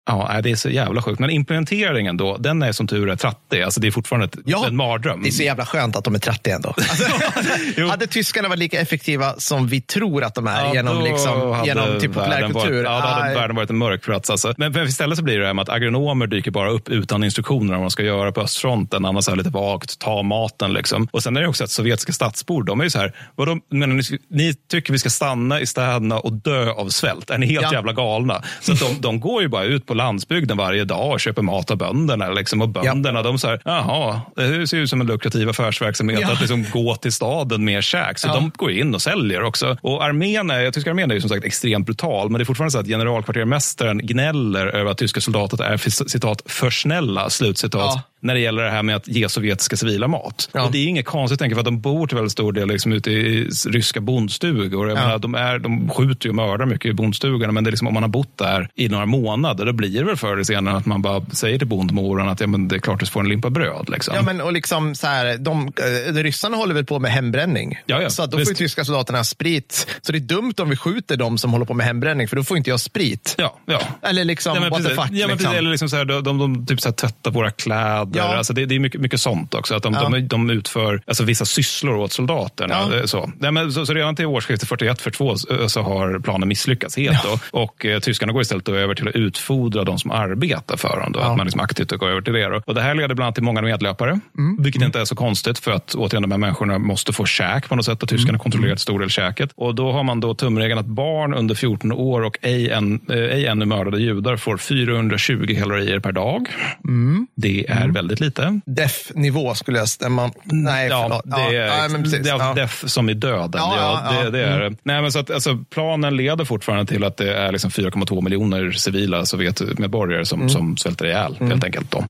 [0.08, 1.20] Ja, det är så jävla sjukt.
[1.20, 3.62] Men implementeringen då, den är som tur är trattig.
[3.62, 5.24] Alltså det är fortfarande ett, ja, en mardröm.
[5.24, 6.74] Det är så jävla skönt att de är trattiga ändå.
[6.96, 11.64] Alltså, hade tyskarna varit lika effektiva som vi tror att de är ja, genom, liksom,
[11.66, 12.84] genom typ populärkultur?
[12.84, 14.30] Ja, då hade världen varit en mörk plats.
[14.30, 14.54] Alltså.
[14.58, 17.80] Men istället så blir det här med att agronomer dyker bara upp utan instruktioner om
[17.80, 19.06] vad man ska göra på östfronten.
[19.06, 21.08] Annars är lite vagt, ta maten liksom.
[21.12, 23.98] Och sen är det också att sovjetiska stadsbor, de är ju så här, vadå, men
[23.98, 27.30] ni, ni tycker vi ska stanna i städerna och dö av svält?
[27.30, 27.74] Är ni helt ja.
[27.74, 28.44] jävla galna?
[28.62, 31.78] Så de, de går ju bara ut på landsbygden varje dag och köper mat av
[31.78, 32.30] bönderna.
[32.30, 32.62] Liksom.
[32.62, 33.24] Och bönderna, ja.
[33.24, 36.32] de säger, jaha, det ser ut som en lukrativ affärsverksamhet ja.
[36.32, 38.20] att liksom gå till staden med käk.
[38.20, 38.34] Så ja.
[38.34, 39.78] de går in och säljer också.
[39.82, 42.72] Och armén, är, tyska armén är ju som sagt extremt brutal, men det är fortfarande
[42.72, 45.78] så att generalkvartermästaren gnäller över att tyska soldater är
[46.10, 50.50] citat för snälla, slutcitat, när det gäller det här med att ge sovjetiska civila mat.
[50.54, 52.94] Och det är inget konstigt, tänker, för att de bor till väldigt stor del liksom
[52.94, 54.90] ute i ryska bondstugor.
[54.90, 57.88] Jag menar, de, är, de skjuter och mördar mycket i bondstugorna, men det är liksom,
[57.88, 60.78] om man har bott där i några månader, då blir det väl förr eller senare
[60.78, 63.30] att man bara säger till bondmoran att ja, men det är klart du får en
[63.30, 63.90] limpa bröd.
[63.90, 64.16] Liksom.
[64.16, 67.80] Ja, men och liksom så här, de, de, ryssarna håller väl på med hembränning.
[67.86, 69.88] Ja, ja, så då får ju tyska soldaterna sprit.
[70.02, 72.44] Så det är dumt om vi skjuter dem som håller på med hembränning, för då
[72.44, 73.36] får inte jag sprit.
[73.38, 73.82] Ja, ja.
[74.02, 75.10] Eller liksom, ja, what the fuck.
[75.12, 75.56] Ja, men liksom.
[75.56, 78.15] Eller liksom så här, de, de, de typ så här, tvättar våra kläder.
[78.18, 78.38] Ja.
[78.38, 79.76] Alltså det, det är mycket, mycket sånt också.
[79.76, 80.10] Att de, ja.
[80.10, 82.76] de, de utför alltså, vissa sysslor åt soldaterna.
[82.92, 83.08] Ja.
[83.08, 83.32] Så.
[83.40, 87.20] Ja, men, så, så redan till årsskiftet 41-42 så har planen misslyckats helt.
[87.24, 87.40] Ja.
[87.52, 87.60] Då.
[87.60, 91.12] Och eh, tyskarna går istället över till att utfodra de som arbetar för dem.
[91.12, 91.20] Då.
[91.20, 92.50] Att man liksom aktivt går över till det.
[92.50, 92.62] Då.
[92.66, 94.20] Och det här leder bland annat till många medlöpare.
[94.38, 94.64] Mm.
[94.64, 94.86] Vilket mm.
[94.86, 97.86] inte är så konstigt för att återigen de här människorna måste få käk på något
[97.86, 98.04] sätt.
[98.04, 98.40] Och tyskarna mm.
[98.40, 99.52] kontrollerar en stor del käket.
[99.56, 103.18] Och då har man då tumregeln att barn under 14 år och ej, än, eh,
[103.18, 106.48] ej ännu mördade judar får 420 kalorier per dag.
[106.84, 107.28] Mm.
[107.36, 107.94] Det är mm.
[107.94, 108.60] väldigt lite.
[108.66, 110.32] Def-nivå skulle jag stämma.
[110.44, 112.24] Nej, ja, det är, ja, precis.
[112.24, 112.54] Det är ja.
[112.54, 113.52] def som i döden.
[113.54, 114.78] Ja, ja, det, det, är mm.
[114.84, 118.72] Nej, men så att, alltså, planen leder fortfarande till att det är liksom 4,2 miljoner
[118.72, 120.50] civila Sovjetmedborgare som, mm.
[120.50, 121.52] som svälter ihjäl, mm.
[121.52, 121.92] helt enkelt.
[121.92, 122.04] Då.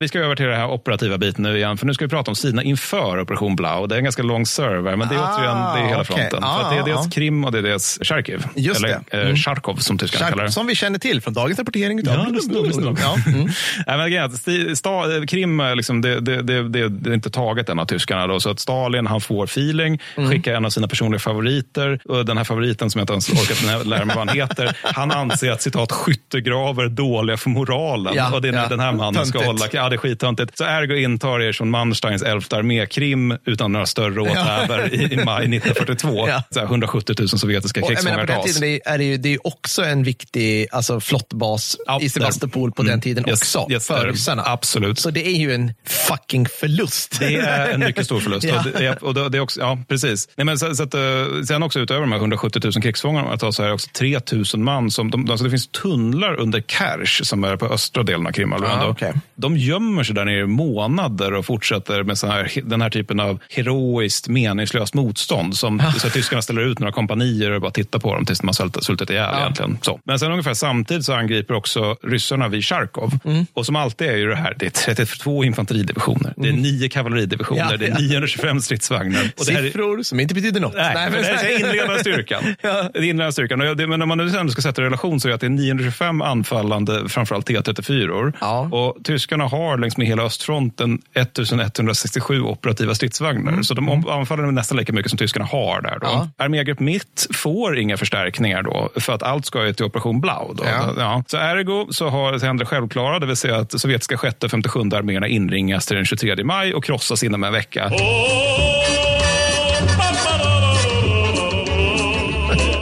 [0.00, 2.30] Vi ska över till den här operativa biten nu igen, för nu ska vi prata
[2.30, 3.86] om sidorna inför Operation Blau.
[3.86, 6.16] Det är en ganska lång server, men det är återigen det är hela okay.
[6.16, 6.44] fronten.
[6.44, 7.10] Ah, för det är dels ah.
[7.10, 8.44] Krim och det är dels Charkiv.
[8.54, 9.16] Just eller det.
[9.16, 9.36] Mm.
[9.36, 10.52] Charkov som tyskarna kallar det.
[10.52, 12.00] Som vi känner till från dagens rapportering.
[12.04, 12.26] Ja, ja.
[15.28, 18.26] Krim liksom, det, det, det, det, är inte taget än av tyskarna.
[18.26, 20.30] Då, så att Stalin han får feeling, mm.
[20.30, 22.00] skickar en av sina personliga favoriter.
[22.04, 24.76] Och den här favoriten som jag inte ens orkat lära mig vad han heter.
[24.82, 28.14] Han anser att citat skyttegravar är dåliga för moralen.
[28.16, 28.66] Ja, och det är ja.
[28.68, 30.58] den här mannen ska hålla det är skittöntigt.
[30.58, 35.24] Så Ergo intar er från Mansteins elfte armé Krim utan några större åthävor i, i
[35.24, 36.28] maj 1942.
[36.28, 36.42] Ja.
[36.50, 38.36] Så 170 000 sovjetiska krigsfångar tas.
[38.36, 42.08] På den tiden är det, ju, det är också en viktig alltså, flottbas ja, i
[42.08, 42.90] Sevastopol på mm.
[42.90, 44.42] den tiden yes, också, yes, för ryssarna.
[44.46, 44.98] Absolut.
[44.98, 47.16] Så det är ju en fucking förlust.
[47.18, 48.44] Det är en mycket stor förlust.
[48.80, 48.96] ja.
[49.00, 50.28] Och det, och det är också, ja, precis.
[50.36, 51.00] Nej, men så, så att, eh,
[51.48, 54.90] sen också utöver de här 170 000 krigsfångarna så är det också 3 000 man.
[54.90, 58.70] Som, de, alltså det finns tunnlar under Kersh som är på östra delen av Krimhalvön.
[58.70, 59.12] Ah, okay.
[59.34, 63.20] De gömmer sig där nere i månader och fortsätter med sån här, den här typen
[63.20, 65.56] av heroiskt meningslöst motstånd.
[65.56, 68.46] Som, så att tyskarna ställer ut några kompanier och bara tittar på dem tills de
[68.46, 69.28] har svultit, svultit ihjäl.
[69.32, 69.40] Ja.
[69.40, 69.78] Egentligen.
[69.82, 70.00] Så.
[70.04, 73.18] Men sen ungefär samtidigt så angriper också ryssarna vid Charkov.
[73.24, 73.46] Mm.
[73.54, 76.34] Och som alltid är ju det här, det är 32 infanteridivisioner, mm.
[76.36, 76.62] det är mm.
[76.62, 79.30] nio kavalleridivisioner, ja, det är 925 stridsvagnar.
[79.38, 80.74] Och Siffror är, som inte betyder något.
[80.74, 82.54] Nej, Nej men det är inledande styrkan.
[82.62, 82.90] ja.
[82.94, 83.60] Inledande styrkan.
[83.60, 85.50] Och det, men om man nu ska sätta relation så är det att det är
[85.50, 88.32] 925 anfallande, framförallt T34.
[88.40, 88.60] Ja.
[88.60, 93.52] Och tyskarna har längs med hela östfronten 1167 operativa stridsvagnar.
[93.52, 93.64] Mm.
[93.64, 94.08] Så de mm.
[94.08, 95.98] anfaller nästan lika mycket som tyskarna har där.
[95.98, 96.06] Då.
[96.06, 96.28] Ja.
[96.44, 100.54] Armégrupp Mitt får inga förstärkningar då, för att allt ska ju till Operation Blau.
[100.54, 100.64] Då.
[100.64, 100.94] Ja.
[100.98, 101.24] Ja.
[101.26, 104.80] Så ergo så har, händer det självklara, det vill säga att sovjetiska 6 och 57
[104.80, 107.86] arméerna inringas till den 23 maj och krossas inom en vecka.
[107.86, 109.27] Oh!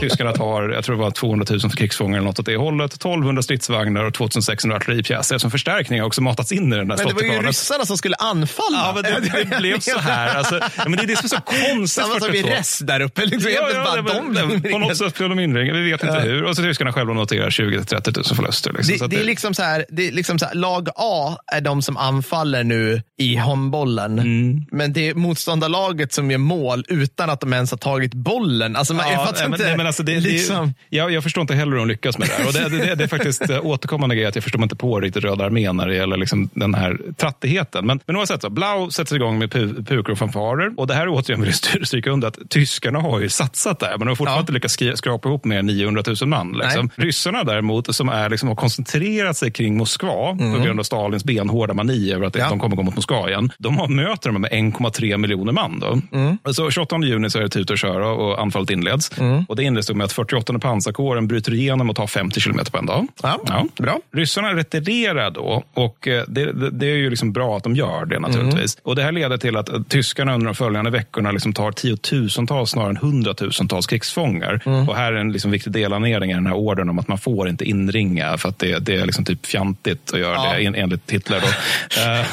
[0.09, 2.94] Tyskarna tar, jag tror det var 200 000 krigsfångar eller något åt det hållet.
[2.94, 7.07] 1200 stridsvagnar och 2600 artilleripjäser som förstärkning har också matats in i den där Men
[7.07, 8.78] det var ju ryssarna som skulle anfalla.
[8.78, 10.36] Ja, men det, det blev så här.
[10.36, 12.05] Alltså, men det är det som är så konstigt.
[12.05, 13.26] Samma som i Ress där uppe.
[13.26, 15.81] Liksom, ja, ja, bara de på något sätt blev de inringade.
[15.81, 16.20] Vi vet inte ja.
[16.20, 16.44] hur.
[16.44, 18.73] Och så tyskarna själva noterar 20-30 000 förluster.
[18.73, 18.99] Liksom.
[18.99, 21.83] Det, det, är liksom så här, det är liksom så här, lag A är de
[21.83, 24.18] som anfaller nu i handbollen.
[24.18, 24.67] Mm.
[24.70, 28.76] Men det är motståndarlaget som gör mål utan att de ens har tagit bollen.
[28.76, 30.66] Alltså, man, ja, men, inte, men alltså det, liksom.
[30.91, 32.47] det, jag, jag förstår inte heller hur de lyckas med det här.
[32.47, 35.25] Och det, det, det är faktiskt eh, återkommande grej att jag förstår inte på riktigt
[35.25, 37.86] Röda armén när det gäller liksom den här trattigheten.
[37.86, 40.73] Men, men oavsett, så, Blau sätter igång med pu, pukor och fanfarer.
[40.76, 43.91] Och det här är återigen vill jag stryka under att tyskarna har ju satsat där,
[43.91, 44.41] men de har fortfarande ja.
[44.41, 46.52] inte lyckats skrapa ihop mer än 900 000 man.
[46.52, 46.91] Liksom.
[46.94, 50.55] Ryssarna däremot, som är, liksom, har koncentrerat sig kring Moskva mm.
[50.55, 52.49] på grund av Stalins benhårda mani över att ja.
[52.49, 53.52] de kommer gå mot Moskva igen.
[53.58, 55.81] De har, möter dem med 1,3 miljoner man.
[55.81, 56.00] Då.
[56.12, 56.39] Mm.
[56.52, 59.18] Så 28 juni så är det tut och köra och anfallet inleds.
[59.18, 59.44] Mm.
[59.49, 62.86] Och det inleds med att 48 pansarkåren bryter igenom och tar 50 kilometer på en
[62.86, 63.06] dag.
[63.23, 63.66] Ja, ja.
[63.76, 64.00] Bra.
[64.12, 68.05] Ryssarna retirerar då och eh, det, det, det, är ju liksom bra att de gör
[68.05, 68.76] det naturligtvis.
[68.76, 68.82] Mm.
[68.82, 72.90] Och det här leder till att tyskarna under de följande veckorna liksom tar tiotusentals snarare
[72.90, 74.62] än hundratusentals krigsfångar.
[74.66, 74.89] Mm.
[74.89, 77.48] Och här är en liksom viktig delanering i den här ordern om att man får
[77.48, 80.55] inte inringa för att det, det är liksom typ fjantigt att göra ja.
[80.55, 81.40] det en, enligt Hitler.
[81.40, 81.47] Då.
[81.97, 82.26] Eh,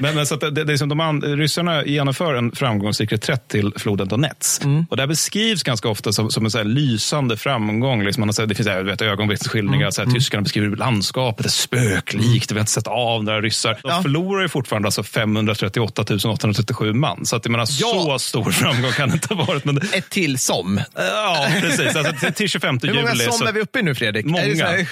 [0.00, 4.64] men, så att det, det, liksom de, ryssarna genomför en framgångsrik reträtt till floden Donetsk.
[4.64, 4.86] Mm.
[4.90, 6.64] Och det här beskrivs ganska ofta som, som en så här
[6.96, 8.02] lysande framgång.
[8.04, 9.92] Liksom man har sett, det finns vet, ögonblicksskildringar, mm.
[9.92, 10.14] så här, mm.
[10.14, 13.78] tyskarna beskriver landskapet, är spöklikt, vi har inte sett av några ryssar.
[13.82, 14.02] De ja.
[14.02, 17.26] förlorar ju fortfarande alltså 538 837 man.
[17.26, 17.88] Så att, jag menar, ja.
[17.88, 19.64] så stor framgång kan det inte ha varit.
[19.64, 19.76] Men...
[19.92, 20.80] Ett till som.
[20.94, 21.96] Ja, precis.
[21.96, 22.96] Alltså, till 25 juli.
[22.96, 23.44] Hur många som så...
[23.44, 24.26] är vi uppe i nu, Fredrik?
[24.26, 24.42] Många.
[24.42, 24.86] Det,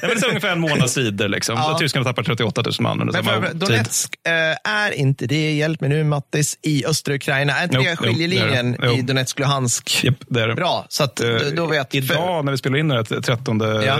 [0.00, 1.28] det är ungefär en månads sidor.
[1.28, 1.56] Liksom.
[1.58, 1.78] Ja.
[1.78, 6.04] Tyskarna tappar 38 000 man under samma Donetsk äh, är inte det, hjälp mig nu
[6.04, 7.52] Mattis, i östra Ukraina.
[7.52, 10.04] Är inte det skiljelinjen jo, i Donetsk-Luhansk?
[10.04, 10.54] Yep, det är det.
[10.54, 12.42] Bra, så att, uh, då vet Idag för...
[12.42, 13.98] när vi spelar in det 13 ja.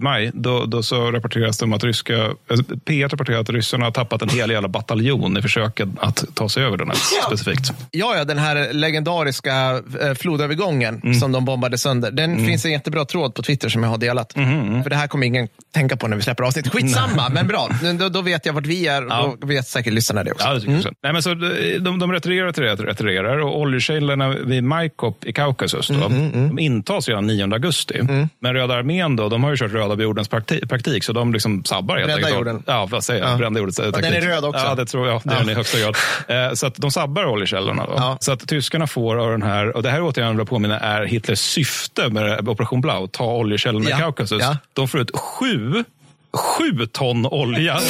[0.00, 2.30] maj, då, då så rapporteras det om att ryska,
[2.84, 6.64] P1 rapporterar att ryssarna har tappat en hel jävla bataljon i försöket att ta sig
[6.64, 7.26] över Donetsk ja.
[7.26, 7.72] specifikt.
[7.90, 11.14] Ja, ja, den här legendariska eh, flodövergången mm.
[11.14, 12.10] som de bombade sönder.
[12.10, 12.46] Den mm.
[12.46, 14.36] finns en jättebra tråd på Twitter som jag har delat.
[14.36, 14.82] Mm.
[14.82, 16.72] För det här kommer ingen tänka på när vi släpper avsnittet.
[16.72, 17.68] Skitsamma, men bra.
[17.98, 19.36] Då, då, vet jag vart vi är och ja.
[19.40, 20.46] då vet säkert lyssnarna det också.
[20.46, 20.82] Ja, det mm.
[21.02, 21.34] Nej, men så
[21.80, 26.56] de, de retirerar till retirerar och oljekällorna vid Majkop i Kaukasus då, mm, mm, mm.
[26.56, 27.98] de intas redan 9 augusti.
[27.98, 28.28] Mm.
[28.38, 31.64] Men Röda armén då, de har ju kört röda jordens praktik, praktik så de liksom
[31.64, 32.62] sabbar helt Brända jorden.
[32.66, 33.30] Ja, vad säger jag?
[33.30, 33.36] Ja.
[33.36, 34.02] Brända jordens taktik.
[34.02, 34.64] Den är röd också.
[34.64, 35.20] Ja, det tror jag.
[35.24, 35.96] Det är den i högsta grad.
[36.28, 37.86] Eh, så att de sabbar oljekällorna.
[37.86, 37.92] Då.
[37.96, 38.16] Ja.
[38.20, 41.38] Så att tyskarna får av den här, och det här återigen vill påminna är Hitlers
[41.38, 43.96] syfte med Operation Blau, ta oljekällorna ja.
[43.96, 44.42] i Kaukasus.
[44.42, 44.56] Ja.
[44.72, 45.84] De får ut sju,
[46.32, 47.80] sju ton olja.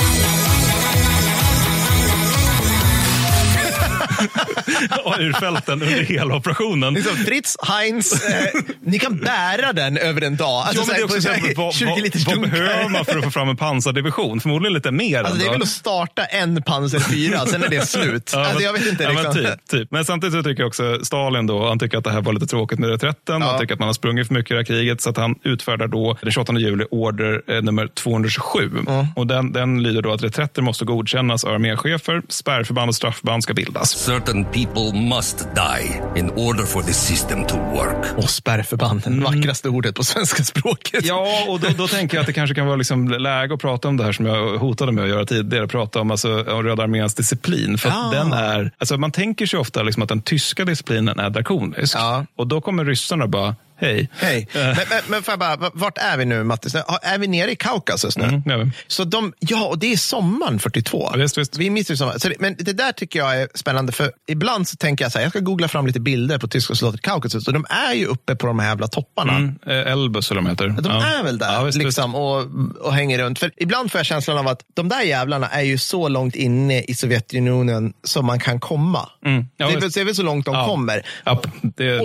[5.18, 6.94] Ur fälten under hela operationen.
[6.94, 10.64] Liksom, Fritz, Heinz, eh, ni kan bära den över en dag.
[10.66, 13.04] Alltså, ja, men det är också så här, vad, 20 liters vad, vad behöver man
[13.04, 14.40] för att få fram en pansardivision?
[14.40, 15.18] Förmodligen lite mer.
[15.18, 18.30] Alltså, det är väl att starta en pansar 4, sen är det slut.
[18.34, 19.08] ja, alltså, jag vet inte.
[19.08, 19.24] Liksom.
[19.24, 19.90] Ja, men, typ, typ.
[19.90, 22.46] men samtidigt så tycker jag också Stalin då, han tycker att det här var lite
[22.46, 23.40] tråkigt med reträtten.
[23.40, 23.46] Ja.
[23.46, 25.34] Han tycker att man har sprungit för mycket i det här kriget, så att han
[25.42, 28.70] utfärdar då den 28 juli order eh, nummer 227.
[28.88, 29.06] Mm.
[29.16, 33.54] Och den, den lyder då att reträtter måste godkännas av arméchefer, spärrförband och straffband ska
[33.54, 34.05] bildas.
[34.06, 38.18] Certain people must die in order for the system to work.
[38.18, 39.24] Och spärrförbanden, mm.
[39.24, 41.04] vackraste ordet på svenska språket.
[41.04, 43.88] Ja, och då, då tänker jag att det kanske kan vara liksom läge att prata
[43.88, 45.68] om det här som jag hotade med att göra tidigare.
[45.68, 47.78] Prata om, alltså, om Röda arméns disciplin.
[47.78, 48.10] För ja.
[48.12, 51.96] den är, alltså, man tänker sig ofta liksom att den tyska disciplinen är drakonisk.
[51.96, 52.26] Ja.
[52.36, 54.08] Och då kommer ryssarna bara, Hej.
[54.12, 54.48] Hej.
[54.52, 54.60] Eh.
[54.60, 56.74] Men, men, men får bara, vart är vi nu, Mattis?
[57.02, 58.24] Är vi nere i Kaukasus nu?
[58.24, 58.70] Mm.
[58.86, 61.08] Så de, ja, och det är sommaren 42.
[61.12, 61.58] Ja, visst, visst.
[61.58, 62.20] Vi missar sommaren.
[62.20, 65.18] Så det, men det där tycker jag är spännande, för ibland så tänker jag så
[65.18, 67.94] här, jag ska googla fram lite bilder på tyska soldater i Kaukasus, och de är
[67.94, 69.36] ju uppe på de här jävla topparna.
[69.36, 70.68] Mm, eh, Elbus eller de heter.
[70.68, 71.18] De ja.
[71.18, 72.46] är väl där ja, visst, liksom, och,
[72.80, 73.38] och hänger runt.
[73.38, 76.82] För ibland får jag känslan av att de där jävlarna är ju så långt inne
[76.82, 79.08] i Sovjetunionen som man kan komma.
[79.24, 79.44] Mm.
[79.56, 81.02] Ja, det, är det är väl så långt de kommer.
[81.24, 81.46] Och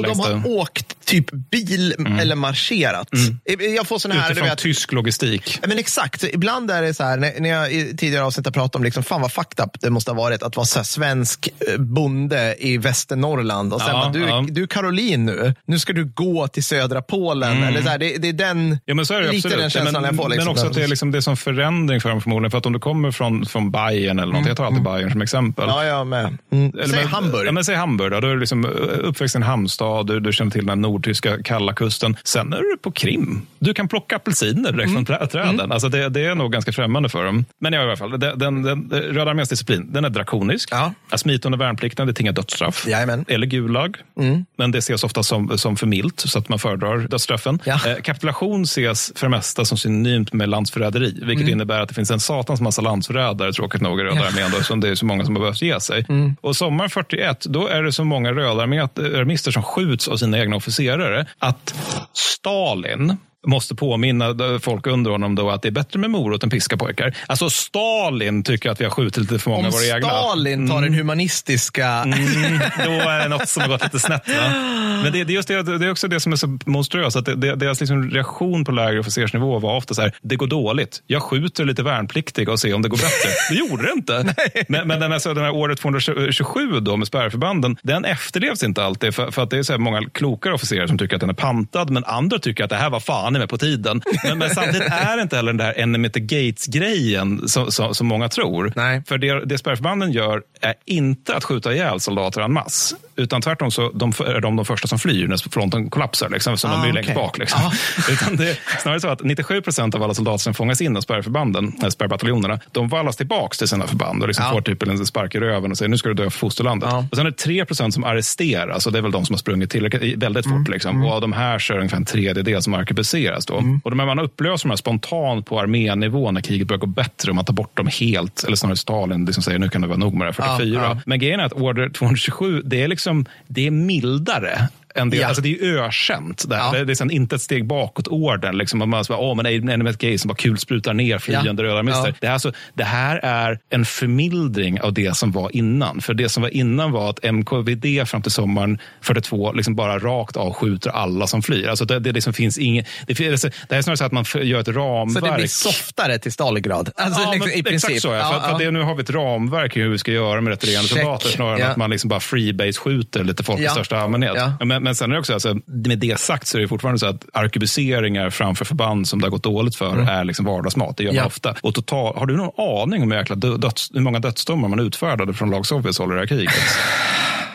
[0.03, 1.25] de har åkt typ
[1.65, 2.19] bil mm.
[2.19, 3.07] eller marscherat.
[3.13, 3.75] Mm.
[3.75, 4.31] Jag får sån här...
[4.31, 5.59] Utifrån vet, tysk logistik.
[5.67, 6.23] Men exakt.
[6.23, 9.21] Ibland är det så här, när, jag i tidigare avsnitt har pratat om liksom, fan
[9.21, 13.73] vad fucked up det måste ha varit att vara så svensk eh, bonde i Västernorrland.
[13.73, 14.45] Och sen ja, bara, du, ja.
[14.49, 17.51] du är Caroline nu, nu ska du gå till södra Polen.
[17.51, 17.63] Mm.
[17.63, 19.57] Eller så här, det, det, är den, ja, men så är det lite absolut.
[19.57, 20.29] den känslan men, jag får.
[20.29, 22.51] Liksom, men också att det är, liksom, det är som förändring för dem förmodligen.
[22.51, 24.47] För att om du kommer från, från Bayern eller något, mm.
[24.47, 25.65] jag tar alltid Bayern som exempel.
[25.67, 26.37] Ja, jag med.
[26.51, 26.71] Mm.
[26.73, 27.47] Eller, säg Hamburg.
[27.47, 28.11] Ja, men säg Hamburg.
[28.11, 28.19] Då.
[28.19, 28.65] Du är liksom
[29.01, 32.17] uppväxt i en hamnstad, du, du känner till den nordtyska kalla kusten.
[32.23, 33.47] Sen är du på Krim.
[33.59, 35.05] Du kan plocka apelsiner direkt mm.
[35.05, 35.59] från träden.
[35.59, 35.71] Mm.
[35.71, 37.45] Alltså det, det, är nog ganska främmande för dem.
[37.59, 40.69] Men i alla fall, den, den, den, Röda arméns disciplin den är drakonisk.
[40.71, 40.93] Ja.
[41.15, 42.87] Smita under värnplikten det tingar dödsstraff.
[42.87, 43.25] Jajamän.
[43.27, 43.97] Eller gulag.
[44.19, 44.45] Mm.
[44.57, 47.59] Men det ses ofta som, som för milt, så att man föredrar dödsstraffen.
[47.63, 47.79] Ja.
[47.87, 51.49] Eh, kapitulation ses för det mesta som synonymt med landsförräderi, vilket mm.
[51.49, 54.79] innebär att det finns en satans massa landsförrädare, tråkigt nog, i Röda armén, då, som
[54.79, 56.05] det är så många som har behövt ge sig.
[56.09, 56.35] Mm.
[56.41, 60.55] Och sommaren 41, då är det så många röda armister som skjuts av sina egna
[60.55, 61.75] officerare att
[62.13, 66.77] Stalin måste påminna folk under honom då att det är bättre med morot än piska
[66.77, 67.17] pojkar.
[67.27, 70.11] Alltså Stalin tycker att vi har skjutit lite för många av våra egna.
[70.11, 70.97] Om Stalin tar den mm.
[70.97, 71.87] humanistiska...
[71.87, 74.27] Mm, då är det något som har gått lite snett.
[74.27, 74.71] Va?
[75.03, 77.17] Men det, det, är just det, det är också det som är så monstruöst.
[77.17, 80.47] Att det, det, deras liksom reaktion på lägre officersnivå var ofta så här, det går
[80.47, 81.03] dåligt.
[81.07, 83.29] Jag skjuter lite värnpliktiga och ser om det går bättre.
[83.49, 84.35] Det gjorde det inte.
[84.67, 89.15] men, men den, här, den här året 227 då med spärrförbanden, den efterlevs inte alltid.
[89.15, 91.89] För, för att det är så många klokare officerare som tycker att den är pantad,
[91.89, 94.01] men andra tycker att det här var fan anime på tiden.
[94.23, 98.07] Men, men samtidigt är det inte heller den där enemy the gates-grejen som, som, som,
[98.07, 98.73] många tror.
[98.75, 99.03] Nej.
[99.07, 102.95] För det, det spärrförbanden gör är inte att skjuta ihjäl soldater en mass.
[103.15, 106.29] Utan tvärtom så de, är de de första som flyr när fronten kollapsar.
[106.29, 107.03] Liksom, så ah, de blir okay.
[107.03, 107.37] längst bak.
[107.37, 107.59] Liksom.
[107.63, 107.71] Ah.
[108.11, 111.01] Utan det är snarare så att 97 procent av alla soldater som fångas in av
[111.01, 114.51] spärrförbanden, spärrbataljonerna, de vallas tillbaka till sina förband och liksom ah.
[114.51, 116.93] får typ en spark i röven och säger nu ska du dö för fosterlandet.
[117.11, 119.37] Och sen är det 3 procent som arresteras och det är väl de som har
[119.37, 120.53] sprungit tillräckligt väldigt fort.
[120.53, 120.71] Mm.
[120.71, 120.95] Liksom.
[120.95, 121.07] Mm.
[121.07, 122.73] Och av de här så är det ungefär en tredjedel som
[123.21, 123.45] arkebuseras.
[123.45, 123.57] Då.
[123.57, 123.81] Mm.
[123.83, 127.31] Och de här, man upplöser de här spontant på arménivå när kriget börjar gå bättre
[127.31, 128.43] och man tar bort dem helt.
[128.43, 131.01] Eller snarare Stalin liksom säger nu kan det vara nog med det 44.
[131.05, 135.27] Men grejen är att order 227, det är, liksom, det är mildare en del, Ja.
[135.27, 136.45] alltså det är ju ökänt.
[136.49, 136.65] Det, här.
[136.65, 136.71] Ja.
[136.79, 138.57] det, det är inte ett steg bakåt-orden.
[138.57, 138.79] Liksom.
[138.79, 141.69] Man bara, åh, men Enemies Gay som bara kulsprutar ner flyende Ja.
[141.69, 142.07] rödarmister.
[142.07, 142.13] Ja.
[142.19, 146.01] Det, här, alltså, det här är en förmildring av det som var innan.
[146.01, 150.37] För det som var innan var att MKVD fram till sommaren 42 liksom bara rakt
[150.37, 151.67] av skjuter alla som flyr.
[151.67, 154.25] Alltså det, det, liksom finns ingen, det, finns- det här är snarare så att man
[154.43, 155.23] gör ett ramverk.
[155.25, 156.91] Så det blir softare till Stalingrad?
[156.95, 157.89] Alltså, ja, liksom, men i princip.
[157.89, 158.15] Exakt så, ja.
[158.17, 158.57] Ja, för, för ja.
[158.65, 161.71] det, nu har vi ett ramverk hur vi ska göra med retirerande soldater snarare än
[161.71, 164.33] att man liksom bara freebase-skjuter lite folk i största allmänhet.
[164.35, 164.53] Ja.
[164.81, 167.05] Men, men sen är det också, alltså, med det sagt så är det fortfarande så
[167.05, 170.97] att arkebuseringar framför förband som det har gått dåligt för är liksom vardagsmat.
[170.97, 171.23] Det gör man Mm.
[171.23, 171.27] Ja.
[171.27, 171.55] ofta.
[171.61, 174.79] Och total, har du någon aning om hur, jäkla dö- döds, hur många dödsdomar man
[174.79, 176.53] utfärdade från lag Sovjets håll i det här kriget?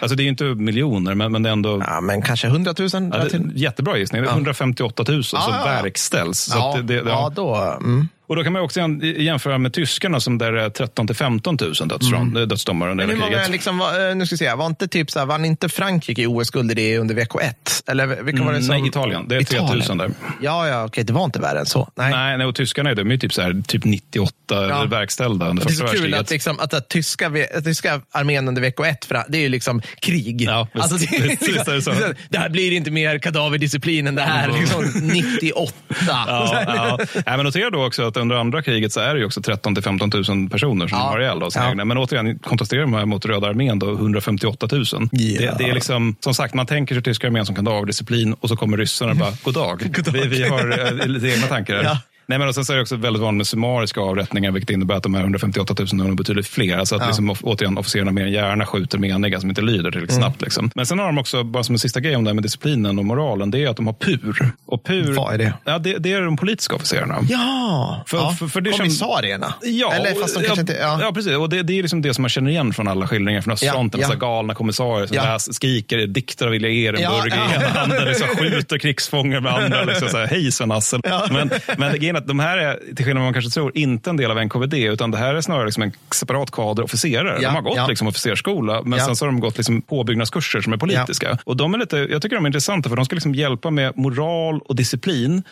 [0.06, 1.82] Alltså det är ju inte miljoner, men, men det är ändå...
[1.86, 2.88] Ja, men kanske 100 000?
[2.92, 4.22] Ja, det, jättebra gissning.
[4.22, 5.82] Det är 158 000 som Ja, ja, ja.
[5.82, 6.40] verkställs.
[6.40, 7.54] Så Ja, det, det, ja, då...
[7.80, 8.08] Mm.
[8.26, 11.56] och då kan man också jäm- jämföra med tyskarna som där är 13 till 15
[11.60, 13.16] 000 dödsdom, dödsdomar under Mm.
[13.18, 13.52] Men hur hela många, kriget.
[13.52, 16.26] liksom, eh, nu ska vi se, var inte typ så här, vann inte Frankrike i
[16.26, 17.82] OS-guld i det under VK1?
[17.86, 18.76] Eller vilka var det Mm, som...
[18.80, 19.28] nej, Italien.
[19.28, 19.66] Det är Italien.
[19.68, 20.10] 3000 där.
[20.42, 21.88] Ja, ja, okej, det var inte värre än så.
[21.94, 22.10] Nej.
[22.12, 24.84] Nej, nej, och tyskarna är, de är typ, så här, typ 98 Ja.
[24.84, 26.20] verkställda under Det är första så kul världskriget.
[26.20, 29.82] att, liksom, att, att, tyska, att tyska armén under VK1, för det är ju liksom
[30.00, 30.42] krig.
[30.42, 31.74] Ja, visst, alltså, det, visst, visst är
[32.08, 34.48] det det här blir inte mer kadaverdisciplin än det här.
[34.60, 35.72] Liksom 98.
[36.06, 36.98] Ja, ja.
[37.14, 39.84] Nej, men notera då också att under andra kriget så är det också 13 till
[39.84, 41.04] 15 000 personer som Ja.
[41.04, 41.70] har ihjäl då, Ja.
[41.70, 41.84] egna.
[41.84, 44.84] Men återigen, kontrasterar man mot Röda armén då 158 000.
[44.92, 45.00] Ja.
[45.12, 48.56] Det, det är liksom, som sagt, man tänker sig tyska armén som kadaverdisciplin och så
[48.56, 49.82] kommer ryssarna och bara, god dag.
[50.12, 51.82] Vi, vi har eh, lite egna tankar.
[51.82, 51.98] här."
[52.28, 52.32] Ja.
[52.32, 54.94] Nej, men och sen så är det också väldigt vanligt med summariska avrättningar, vilket innebär
[54.94, 56.76] att de här 158 000 är betydligt fler.
[56.78, 60.42] Alltså att liksom, återigen, officerarna mer än gärna skjuter meniga som inte lyder tillräckligt snabbt.
[60.42, 60.70] Liksom.
[60.74, 62.98] Men sen har de också, bara som en sista grej om det här med disciplinen
[62.98, 64.50] och moralen, det är att de har PUR.
[64.66, 65.52] Och PUR Vad är det?
[65.64, 67.18] Ja, det, det är de politiska officerarna.
[67.28, 68.36] Ja, För- ja.
[68.38, 69.54] för- för det känns- kommissarierna.
[69.62, 70.72] Ja, Eller fast de ja, kanske inte...
[70.72, 70.98] Ja.
[71.02, 71.36] ja, precis.
[71.36, 74.00] Och det, det är liksom det som man känner igen från alla skildringar från östfronten.
[74.00, 74.12] Ja, ja.
[74.14, 75.24] Ja, galna kommissarier som Ja.
[75.24, 77.52] läs, skriker dikter av Vilja Ehrenburg Ja, ja.
[77.52, 79.84] i ena handen, liksom, skjuter krigsfångar med andra.
[79.84, 81.00] Liksom, så här, Hej Sven-Hassel.
[81.30, 84.10] Men, men grejen att de här är, till skillnad från vad man kanske tror, inte
[84.10, 87.38] en del av NKVD, utan det här är snarare liksom en separat kader officerare.
[87.42, 87.86] Ja, de har gått ja.
[87.86, 91.38] liksom, officersskola, men sen så har de gått liksom, påbyggnadskurser som är politiska.
[91.44, 93.96] Och de är lite, jag tycker de är intressanta, för de ska liksom hjälpa med
[93.96, 95.42] moral och disciplin.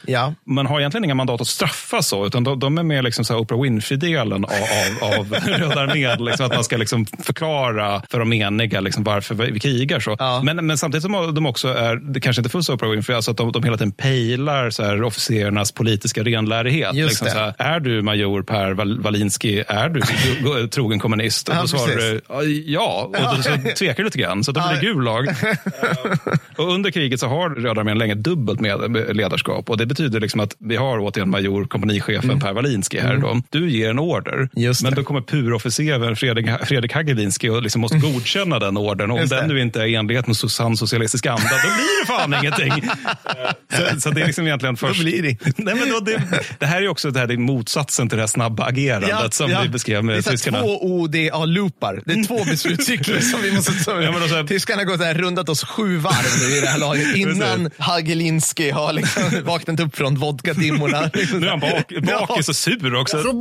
[0.46, 3.38] Man har egentligen inga mandat att straffa så, utan de, de är mer liksom så
[3.38, 6.24] Oprah Winfrey-delen av, av, av Röda armén.
[6.24, 10.00] Liksom, att man ska liksom förklara för de meniga liksom, varför vi krigar.
[10.00, 10.16] Så.
[10.18, 10.40] Ja.
[10.44, 13.30] Men, men samtidigt som de också är, det kanske inte fullt så Oprah Winfrey, alltså
[13.30, 16.53] att de, de hela tiden pejlar så här, officerarnas politiska renlärighet.
[16.94, 20.00] Just liksom, här, är du major Per Wal- Walinski, är du
[20.68, 21.48] trogen kommunist?
[21.48, 22.20] Och då svarar du
[22.66, 24.44] ja, och då så tvekar du lite grann.
[24.44, 25.26] Så då blir det gul lag.
[26.56, 29.70] Och under kriget så har Röda armén länge dubbelt med ledarskap.
[29.70, 33.16] Och det betyder liksom att vi har återigen major, kompanichefen Per Walinski här.
[33.16, 33.42] Då.
[33.50, 34.72] Du ger en order, Mm.
[34.82, 39.10] Men då kommer purofficeren Fredrik, Fredrik Hagelinski och liksom måste godkänna den ordern.
[39.10, 42.06] Och om den nu inte är i enlighet med sann socialistisk anda, då blir det
[42.06, 42.90] fan ingenting.
[43.72, 45.00] Så, så det är liksom egentligen först...
[45.00, 45.36] blir det.
[45.56, 46.22] Nej, men då, det,
[46.58, 49.30] det här är också det här, det är motsatsen till det här snabba agerandet ja,
[49.30, 49.60] som ja.
[49.62, 50.60] vi beskrev med det är.
[50.62, 52.02] Två ODA-loopar.
[52.04, 52.48] Det är två mm.
[52.48, 55.96] beslutscykler som vi måste ta ja, här, alltså- Tyskarna har gått här, rundat oss sju
[55.96, 61.10] varv nu i det här laget innan Hagelinski har liksom vaknat upp från vodkadimmorna.
[61.14, 63.22] nu är han bak, bakis och sur också.
[63.22, 63.32] Så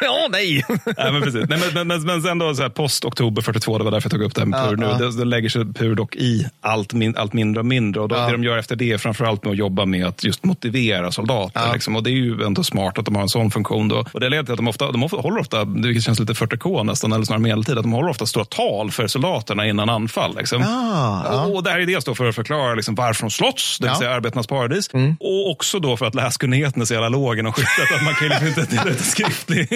[0.00, 0.64] Ja, nej.
[0.68, 1.48] nej, men, precis.
[1.48, 4.12] Nej, men, men, men sen då, så här, post oktober 42, det var därför jag
[4.12, 4.86] tog upp det här med ja, PUR nu.
[4.86, 5.10] Ja.
[5.10, 8.00] Det, lägger sig PUR dock i allt, min, allt mindre och mindre.
[8.00, 8.26] Och då, ja.
[8.26, 11.60] Det de gör efter det är framförallt med att jobba med att just motivera soldater.
[11.66, 11.72] Ja.
[11.72, 11.96] Liksom.
[11.96, 13.88] Och det är ju ändå smart att de har en sån funktion.
[13.88, 14.04] Då.
[14.12, 16.84] Och det leder till att de ofta, de ofta håller ofta, vilket känns lite 40K
[16.84, 20.36] nästan, eller snarare medeltid, att de håller ofta stora tal för soldaterna innan anfall.
[20.36, 20.62] Liksom.
[20.62, 21.44] Ah, ja.
[21.44, 23.84] och, och det här är dels då för att förklara liksom varför de slåss, det
[23.86, 23.98] vill Ja.
[23.98, 24.90] säga arbetarnas paradis.
[24.94, 25.16] Mm.
[25.20, 28.22] Och också då för att läskunnigheten är så jävla låg inom skyttet att man kan
[28.22, 29.68] ju liksom inte till ett skriftlig,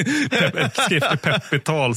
[0.72, 1.94] skriftligt peppigt tal.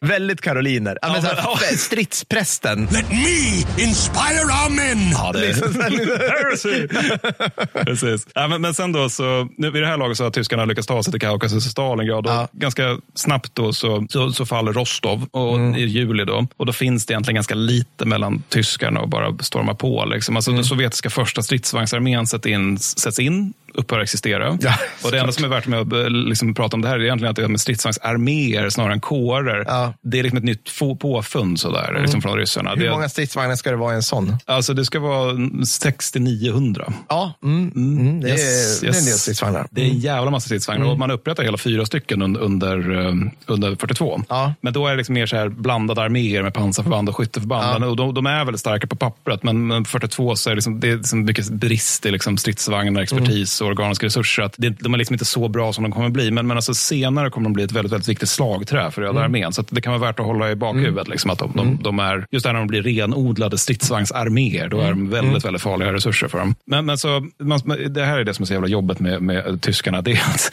[0.00, 0.98] Väldigt karoliner.
[1.02, 1.58] Ja, men så här, Ja.
[1.78, 2.88] Stridsprästen.
[2.92, 5.10] Let me inspire our men!
[5.10, 5.52] Ja, det är
[6.28, 6.88] heresy.
[7.84, 8.26] Precis.
[8.38, 10.86] Ja, men, men sen då, så, nu, vid det här laget så har tyskarna lyckats
[10.86, 12.26] ta sig till Kaukasus och Stalingrad.
[12.26, 12.48] Och Ja.
[12.52, 15.74] Ganska snabbt då så, så, så faller Rostov och, Mm.
[15.74, 16.24] i juli.
[16.24, 16.46] Då.
[16.56, 20.04] Och då finns det egentligen ganska lite mellan tyskarna och bara storma på.
[20.04, 20.36] Liksom.
[20.36, 20.56] Alltså, Mm.
[20.56, 24.58] Den sovjetiska första stridsvagnsarmén sätts in, sätts in upphör existera.
[24.60, 24.74] Ja,
[25.04, 27.04] och det enda som är värt med att eh, liksom, prata om det här är
[27.04, 29.64] egentligen att det är med stridsvagnsarméer snarare än kårer.
[29.66, 29.82] Ja.
[29.82, 29.94] Mm.
[30.02, 32.70] Det är liksom ett nytt påfund sådär, liksom, från ryssarna.
[32.70, 34.36] Hur det, många stridsvagnar ska det vara i en sån?
[34.44, 36.92] Alltså det ska vara 60-900.
[37.08, 39.66] Ja, mm, mm, det, är, Yes, det är en del stridsvagnar.
[39.70, 43.14] Det är en jävla massa stridsvagnar och man upprättar hela fyra stycken un- under, eh,
[43.46, 44.22] under 42.
[44.28, 44.54] Ja.
[44.60, 47.84] Men då är det liksom mer så här blandade arméer med pansarförband och skytteförband.
[47.84, 47.88] Ja.
[47.88, 50.80] Och de, de är väldigt starka på pappret men men 42 så är det, liksom,
[50.80, 54.42] det är liksom mycket brist i liksom stridsvagnar, expertis organiska resurser.
[54.42, 56.30] Att det, de är liksom inte så bra som de kommer bli.
[56.30, 59.22] Men, men alltså senare kommer de bli ett väldigt, väldigt viktigt slagträ för röda mm.
[59.22, 59.52] armén.
[59.52, 61.06] Så det kan vara värt att hålla i bakhuvudet.
[61.06, 61.10] Mm.
[61.10, 61.82] Liksom, att de, de, mm.
[61.82, 65.10] de, är, just när de blir renodlade stridsvagnsarméer, då är de mm.
[65.10, 66.54] väldigt, väldigt farliga resurser för dem.
[66.66, 69.62] Men, men så, man, det här är det som är så jävla jobbet med, med
[69.62, 70.02] tyskarna.
[70.02, 70.52] Det är att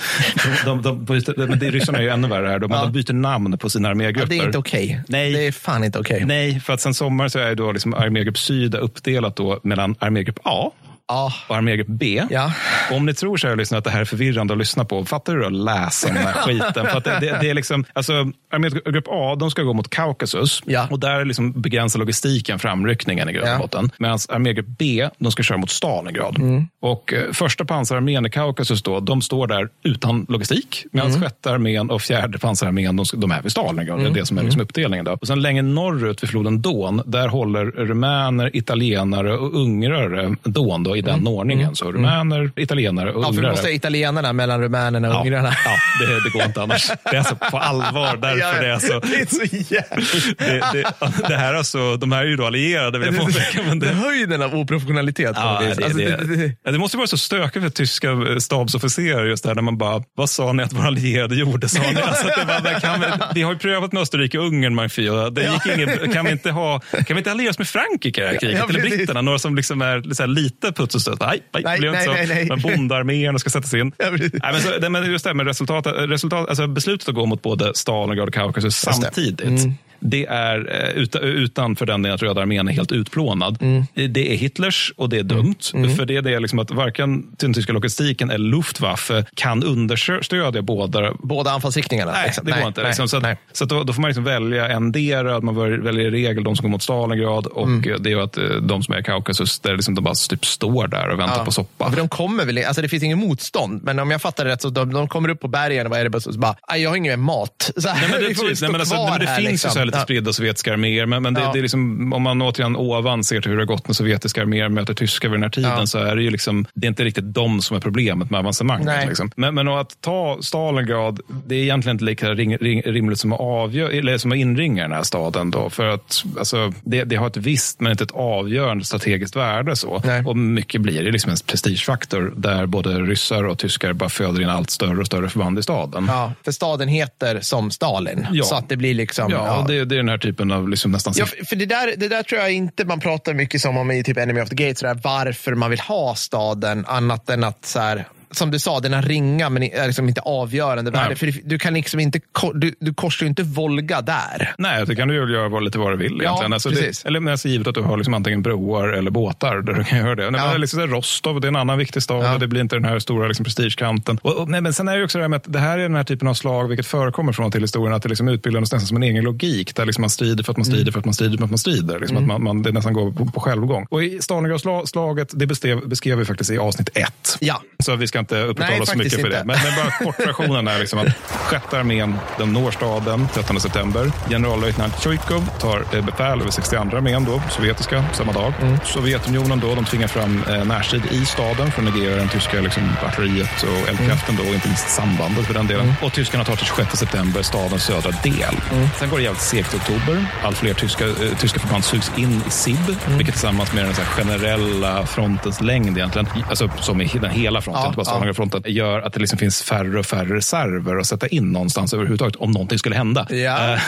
[0.65, 2.59] de, de, de men det, ryssarna är ju ännu värre här.
[2.59, 2.83] Men ja.
[2.83, 4.21] de byter namn på sina armégrupper.
[4.21, 5.01] Ja, det är inte okej.
[5.07, 5.33] Okay.
[5.33, 6.15] Det är fan inte okej.
[6.15, 6.27] Okay.
[6.27, 10.39] Nej, för att sen sommar så är då liksom armégrupp syd uppdelat då mellan armégrupp
[10.43, 10.71] A
[11.13, 11.33] Ja.
[11.47, 12.23] och armégrupp B.
[12.29, 12.51] Ja.
[12.91, 15.45] om ni tror, kära lyssnare, att det här är förvirrande att lyssna på, fattar du
[15.45, 16.87] att läsa den här skiten?
[16.87, 18.13] För det, det, det, är liksom, alltså,
[18.51, 20.87] armégrupp A de ska gå mot Kaukasus ja.
[20.91, 23.89] och där liksom begränsar logistiken framryckningen i grundbotten.
[23.91, 23.95] Ja.
[23.99, 26.37] Medan armégrupp B de ska köra mot Stalingrad.
[26.37, 26.67] Mm.
[26.81, 30.85] Och eh, första pansararmén i Kaukasus då, de står där utan logistik.
[30.91, 31.21] Medan mm.
[31.21, 33.99] sjätte armén och fjärde pansararmén de, de är vid Stalingrad.
[33.99, 34.13] Mm.
[34.13, 34.65] Det är det som är liksom mm.
[34.65, 35.05] uppdelningen.
[35.05, 35.11] Då.
[35.11, 40.97] Och sen längre norrut vid floden Don, där håller rumäner, italienare och ungrare Don då,
[41.03, 41.27] den mm.
[41.27, 41.63] ordningen.
[41.63, 41.75] Mm.
[41.75, 42.51] Så rumäner, mm.
[42.55, 43.31] italienare och ungrare.
[43.31, 45.19] Ja, för du måste ha italienarna mellan rumänerna och ja.
[45.19, 45.53] ungrarna.
[45.65, 46.91] Ja, det, det, går inte annars.
[47.03, 48.99] Det är alltså på allvar därför det är så.
[48.99, 50.05] Det är så jävla...
[50.37, 53.63] det, det, det, här alltså, de här är ju då allierade vill jag påpeka.
[53.67, 53.87] Men det...
[53.87, 55.31] höjden av oprofessionalitet.
[55.35, 58.07] Ja, det, alltså, det, det, måste vara så stökigt för tyska
[58.39, 61.69] stabsofficerare just där när man bara, vad sa ni att våra allierade gjorde?
[61.69, 62.01] Sa ni?
[62.03, 65.29] Alltså, det bara, kan vi, vi har ju prövat med Österrike och Ungern, man fyra.
[65.29, 68.23] Det gick ingen, kan, vi inte ha, kan vi inte alliera oss med Frankrike i
[68.23, 68.69] det här kriget?
[68.69, 69.21] Eller britterna?
[69.21, 71.19] Några som liksom är så lite puts och stöt.
[71.19, 72.45] Nej, nej, nej, nej, nej, nej.
[72.49, 73.91] Men bondarméerna ska sättas in.
[73.99, 77.71] Nej, men, så, men just det med resultat, resultat, alltså beslutet att gå mot både
[77.75, 79.41] Stalingrad och Kaukasus samtidigt.
[79.41, 83.57] Mm det är eh, utanför den delen att Röda armén är helt utplånad.
[83.61, 83.83] Mm.
[83.93, 85.55] Det är Hitlers och det är dumt.
[85.73, 85.83] Mm.
[85.83, 85.97] mm.
[85.97, 91.13] För det är det liksom att varken den tyska logistiken eller Luftwaffe kan understödja båda.
[91.19, 92.11] Båda anfallsriktningarna?
[92.11, 92.45] Nej, liksom.
[92.45, 92.83] det går nej, inte.
[92.83, 93.07] Liksom.
[93.07, 95.41] Så, att, så att då, då, får man liksom välja endera.
[95.41, 98.03] Man väljer i regel de som går mot Stalingrad och mm.
[98.03, 100.87] det är att eh, de som är i Kaukasus, där liksom de bara typ står
[100.87, 101.45] där och väntar ja.
[101.45, 101.89] på soppa.
[101.89, 104.61] För de kommer väl, alltså det finns ingen motstånd, men om jag fattar det rätt
[104.61, 106.97] så de, de kommer upp på bergen och vad är det, så bara, jag har
[106.97, 107.71] ingen mat.
[107.77, 109.49] Så här, nej, men det, vi får nej, men alltså, nej, men det här, finns
[109.49, 109.69] liksom.
[109.69, 111.05] ju så här lite spridda sovjetiska arméer.
[111.05, 111.51] Men, men det, ja.
[111.53, 114.41] det, är liksom, om man återigen ovan ser till hur det har gått när sovjetiska
[114.41, 115.85] arméer möter tyska vid den här tiden ja.
[115.85, 119.07] så är det ju liksom, det är inte riktigt de som är problemet med avancemanget.
[119.07, 119.31] Liksom.
[119.35, 123.39] Men, men att ta Stalingrad, det är egentligen inte lika ring, ring, rimligt som att,
[123.39, 125.51] avgör, eller som att inringa den här staden.
[125.51, 129.75] Då, för att alltså, det, det har ett visst, men inte ett avgörande strategiskt värde.
[129.75, 130.01] Så.
[130.25, 134.49] Och mycket blir det liksom en prestigefaktor där både ryssar och tyskar bara föder in
[134.49, 136.05] allt större och större förband i staden.
[136.07, 138.27] Ja, för staden heter som Stalin.
[138.31, 138.43] Ja.
[138.43, 139.31] Så att det blir liksom...
[139.31, 139.65] Ja, ja.
[139.67, 141.13] Det, det, är den här typen av liksom nästan...
[141.17, 144.03] Ja, för det där, det där tror jag inte man pratar mycket som om i
[144.03, 148.07] typ Enemy of the Gate, varför man vill ha staden, annat än att så här,
[148.33, 151.15] som du sa, den här ringa men är liksom inte avgörande värde.
[151.15, 152.19] För du kan liksom inte,
[152.53, 154.55] du, du korsar ju inte Volga där.
[154.57, 156.51] Nej, det kan du ju göra lite vad du vill egentligen.
[156.51, 159.73] Ja, alltså det, eller alltså, givet att du har liksom antingen broar eller båtar där
[159.73, 160.31] du kan göra det.
[160.31, 160.51] Nej, ja.
[160.51, 162.25] men liksom Rostov, det är en annan viktig stad.
[162.25, 162.37] Ja.
[162.37, 164.19] Det blir inte den här stora liksom, prestigekanten.
[164.21, 165.83] Och, och, nej, men sen är det också det här med att det här är
[165.83, 168.79] den här typen av slag, vilket förekommer från till historien, att det liksom utbildas nästan
[168.79, 169.75] som en egen logik.
[169.75, 170.93] Där liksom man strider för att man strider mm.
[170.93, 171.99] för att man strider för att man strider.
[171.99, 172.31] Liksom mm.
[172.31, 173.87] att man, man, det nästan går på, på självgång.
[173.89, 177.37] Och i Stalingradslaget, det beskrev, beskrev vi faktiskt i avsnitt ett.
[177.39, 177.61] Ja.
[177.79, 179.37] Så vi ska inte uppehålla oss mycket för inte.
[179.37, 179.43] det.
[179.45, 184.11] Men, men bara kortversionen är liksom att sjätte armén den når staden 13 september.
[184.29, 188.53] Generallöjtnant Tjujkov tar eh, befäl över 62 armén, då, sovjetiska, samma dag.
[188.61, 188.77] Mm.
[188.85, 192.83] Sovjetunionen då, de tvingar fram eh, närstrid i staden för att negera den tyska liksom,
[193.05, 194.45] artilleriet och eldkraften mm.
[194.45, 195.85] då, och inte minst sambandet för den delen.
[195.85, 195.95] Mm.
[196.01, 198.55] Och tyskarna tar till 26 september stadens södra del.
[198.71, 198.87] Mm.
[198.99, 200.25] Sen går det jävligt segt i oktober.
[200.43, 203.17] Allt fler tyska, eh, tyska förband sugs in i SIB, mm.
[203.17, 207.93] vilket tillsammans med den så generella frontens längd egentligen, alltså som i den hela fronten,
[207.97, 211.93] ja, Stalingrad-fronten, gör att det liksom finns färre och färre reserver att sätta in någonstans
[211.93, 213.27] överhuvudtaget om någonting skulle hända.
[213.29, 213.73] Ja.
[213.73, 213.79] Uh,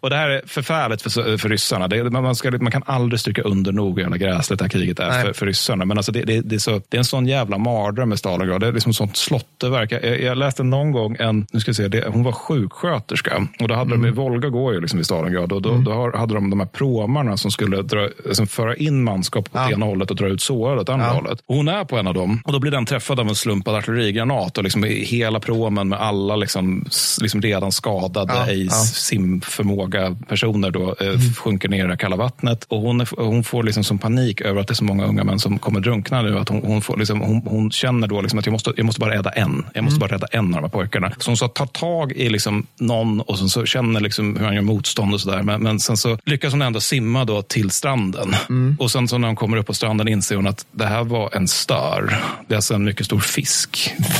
[0.00, 1.88] och Det här är förfärligt för, för ryssarna.
[1.88, 4.98] Det, man, ska, man kan aldrig stryka under nog hur jävla gräsligt det här kriget
[4.98, 5.84] är för, för ryssarna.
[5.84, 8.60] Men alltså det, det, det, är så, det är en sån jävla mardröm med Stalingrad.
[8.60, 9.92] Det är liksom sånt slotteverk.
[9.92, 13.68] Jag, jag läste någon gång en, nu ska vi se, det, hon var sjuksköterska och
[13.68, 14.02] då hade mm.
[14.02, 15.84] de, Volga går ju liksom i Stalingrad och då, mm.
[15.84, 19.70] då hade de de här pråmarna som skulle dra, liksom föra in manskap åt ja.
[19.70, 21.12] ena hållet och dra ut sårade åt andra ja.
[21.12, 21.40] hållet.
[21.46, 23.34] Och hon är på en av dem och då blir den träffad av en
[23.74, 26.84] slumpad artillerigranat och liksom hela promen med alla liksom,
[27.20, 28.72] liksom redan skadade ja, i ja.
[28.72, 31.34] simförmåga personer då, eh, mm.
[31.34, 32.64] sjunker ner i det kalla vattnet.
[32.68, 35.24] Och hon, är, hon får liksom som panik över att det är så många unga
[35.24, 36.38] män som kommer drunkna nu.
[36.38, 39.00] Att hon, hon, får liksom, hon, hon känner då liksom att jag måste, jag måste
[39.00, 39.64] bara rädda en.
[39.74, 40.08] Jag måste mm.
[40.08, 41.12] bara rädda en av de här pojkarna.
[41.18, 44.54] Så hon så tar tag i liksom någon och sen så känner liksom hur han
[44.54, 45.42] gör motstånd och sådär.
[45.42, 48.34] Men, men sen så lyckas hon ändå simma då till stranden.
[48.48, 48.76] Mm.
[48.80, 51.30] Och sen så när hon kommer upp på stranden inser hon att det här var
[51.36, 52.16] en stör.
[52.48, 53.53] Det är alltså en mycket stor fisk.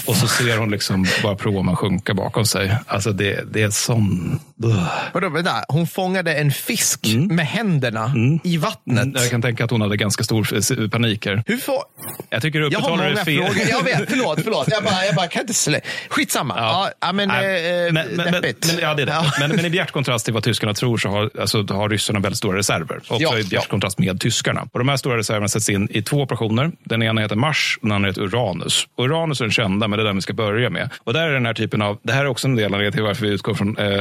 [0.07, 2.77] Och så ser hon liksom bara pråmen sjunka bakom sig.
[2.87, 4.41] Alltså det, det är sån...
[5.13, 5.65] Vadå, vänta.
[5.69, 7.37] Hon fångade en fisk mm.
[7.37, 8.41] med händerna mm.
[8.45, 9.05] i vattnet?
[9.05, 9.15] Mm.
[9.17, 11.43] Jag kan tänka att hon hade ganska stor panik här.
[11.47, 11.83] Hur får,
[12.31, 13.45] Jag tycker du många det fel.
[13.45, 13.69] frågor.
[13.69, 14.69] Jag vet, förlåt, förlåt.
[14.71, 15.81] Jag bara, jag bara kan inte slä.
[16.09, 16.55] Skitsamma.
[16.57, 16.91] Ja.
[17.01, 19.13] Ja, men, eh, men, men, men, men, ja, det är det.
[19.13, 19.33] Ja.
[19.41, 22.39] Men, men i bjärt kontrast till vad tyskarna tror så har, alltså, har ryssarna väldigt
[22.39, 22.97] stora reserver.
[22.97, 24.69] Också Ja, i bjärt kontrast med tyskarna.
[24.73, 26.73] Och de här stora reserverna sätts in i två operationer.
[26.85, 28.87] Den ena heter Mars och den andra heter Uranus.
[28.99, 30.91] Uranus är den kända, men det är den vi ska börja med.
[31.05, 33.03] Och där är den här typen av, det här är också en del av till
[33.03, 34.01] varför vi utgår från eh,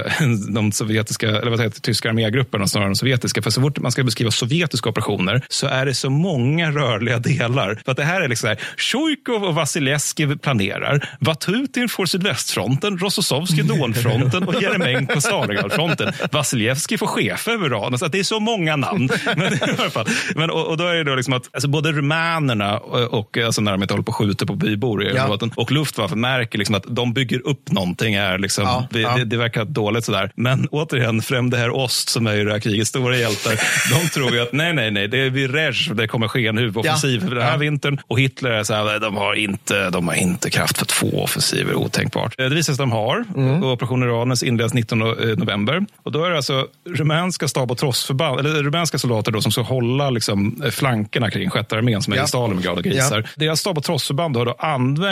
[0.54, 3.42] de sovjetiska, eller vad heter det, tyska armégrupperna snarare än de sovjetiska.
[3.42, 7.82] För så fort man ska beskriva sovjetiska operationer så är det så många rörliga delar.
[7.86, 12.98] För att det här är liksom så här, Sjujkov och Vasilevskij planerar, Vatutin får sydvästfronten,
[12.98, 16.14] Rossosovskij Donfronten och Jeremenko Stalingradfronten.
[16.32, 18.04] Vasilevskij får chef över Uranus.
[18.04, 19.10] Att det är så många namn.
[19.38, 20.08] Men, i alla fall.
[20.36, 23.62] Men, och, och då är det då liksom att alltså både rumänerna och, och alltså
[23.62, 25.38] när de inte håller på och skjuter på bybor i Ja.
[25.56, 28.14] och Luftwaffe märker liksom att de bygger upp någonting.
[28.14, 29.16] Är liksom, Ja, det, ja.
[29.18, 30.32] Det, det verkar dåligt sådär.
[30.36, 33.60] Men återigen, Fremde Herr Ost som är i det här krigets stora hjältar,
[34.02, 36.58] de tror ju att nej, nej, nej, det är vid Rej det kommer ske en
[36.58, 37.30] huvudoffensiv Ja.
[37.34, 37.58] den här Ja.
[37.58, 38.00] vintern.
[38.08, 41.24] Och Hitler är så här, "Nej, de har, inte, de har inte kraft för två
[41.24, 42.36] offensiver, otänkbart.
[42.40, 43.24] Eh, Det visar sig att de har.
[43.36, 43.64] Mm.
[43.64, 45.00] Operation Uranus inleds 19
[45.38, 45.86] november.
[46.04, 49.62] Och då är det alltså rumänska stab och trossförband, eller rumänska soldater då, som ska
[49.62, 52.24] hålla liksom, eh, flankerna kring sjätte armén som är Ja.
[52.24, 53.18] i Stalingrad och grisar.
[53.20, 53.30] Ja.
[53.36, 55.03] Deras stab och trossförband har då använt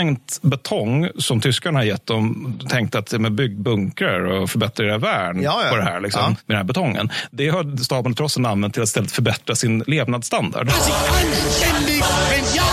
[0.42, 5.42] betong som tyskarna har gett dem, tänkt att men bygg bunkrar och förbättra era värn
[5.42, 5.70] Ja, ja.
[5.70, 6.28] på det här, liksom, Ja.
[6.30, 7.10] med den här betongen.
[7.32, 10.70] Det har staben och trossen använt till att istället förbättra sin levnadsstandard.
[10.70, 12.64] Anständig, men ja,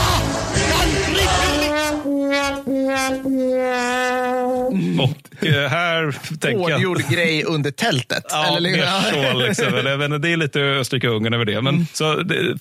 [5.01, 6.59] Och eh, här tänker jag...
[6.59, 8.25] Hårdgjord grej under tältet.
[8.31, 9.39] Ja, Eller mer så.
[9.49, 9.75] Liksom.
[9.75, 11.63] Eller, det är lite Österrike Ungern över det.
[11.63, 12.57] Men, så det,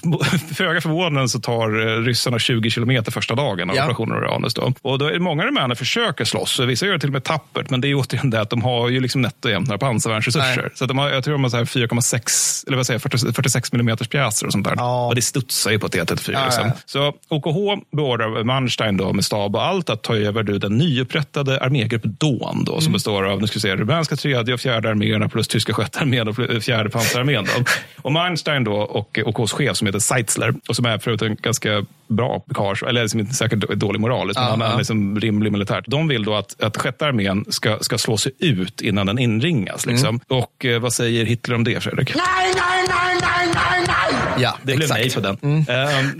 [0.55, 3.83] föga förvånande så tar eh, ryssarna 20 kilometer första dagen av Ja.
[3.83, 4.53] operationen Uranus.
[4.53, 4.73] Då.
[4.81, 6.59] Och då är många rumäner försöker slåss.
[6.59, 7.69] Vissa gör det till och med tappert.
[7.69, 10.71] Men det är återigen det att de har ju liksom nätt och jämnt några pansarvärnsresurser.
[10.75, 13.33] Så de har, jag tror de har så här 4,6 eller vad säger jag, 40,
[13.33, 14.73] 46 mm pjäser och sånt där.
[14.77, 15.07] Ja.
[15.07, 16.31] Och det studsar ju på T34.
[16.33, 16.71] Ja, liksom.
[16.85, 21.59] Så OKH beordrar Manstein då med stab och allt att ta över du, den nyupprättade
[21.59, 22.81] armégrupp Dawn då, Mm.
[22.81, 25.99] som består av nu ska vi se, rumänska tredje och fjärde arméerna plus tyska sjätte
[25.99, 27.45] armén och fjärde pansararmén.
[28.01, 31.85] Och Manstein då och OKHs chef som heter Seitzler och som är förut en ganska
[32.07, 35.83] bra karl, eller som inte säkert dålig moraliskt, men Ja, han är liksom rimlig militärt.
[35.87, 39.85] De vill då att, att sjätte armén ska, ska slå sig ut innan den inringas.
[39.85, 40.09] Liksom.
[40.09, 40.21] Mm.
[40.27, 42.15] Och eh, vad säger Hitler om det, Fredrik?
[42.15, 42.23] nej,
[42.55, 44.43] nej, nej, nej, nej, nej.
[44.43, 44.99] Ja, Det blev exakt.
[45.01, 45.65] nej på den.
[45.69, 46.19] Ehm,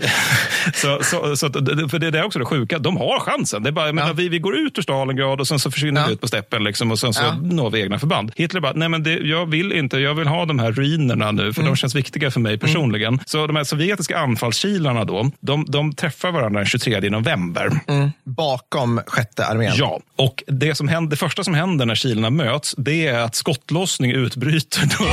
[0.74, 1.52] så, så, så,
[1.88, 2.78] för det det är också det sjuka.
[2.78, 3.62] De har chansen.
[3.62, 4.12] Det är bara, menar, Ja.
[4.14, 6.06] vi, vi går ut ur Stalingrad och sen så försvinner Ja.
[6.06, 7.34] vi ut på steppen liksom, och sen så Ja.
[7.42, 8.32] når vi egna förband.
[8.36, 11.52] Hitler bara, nej men det, jag vill inte, jag vill ha de här ruinerna nu
[11.52, 11.72] för Mm.
[11.72, 13.18] de känns viktiga för mig personligen.
[13.26, 17.70] Så de här sovjetiska anfallskilarna då, de, de träffar varandra den 23 november.
[18.24, 19.72] Bakom sjätte armén.
[19.76, 23.34] Ja, och det, som händer, det första som händer när kilarna möts, det är att
[23.34, 24.82] skottlossning utbryter.
[24.98, 25.04] Då.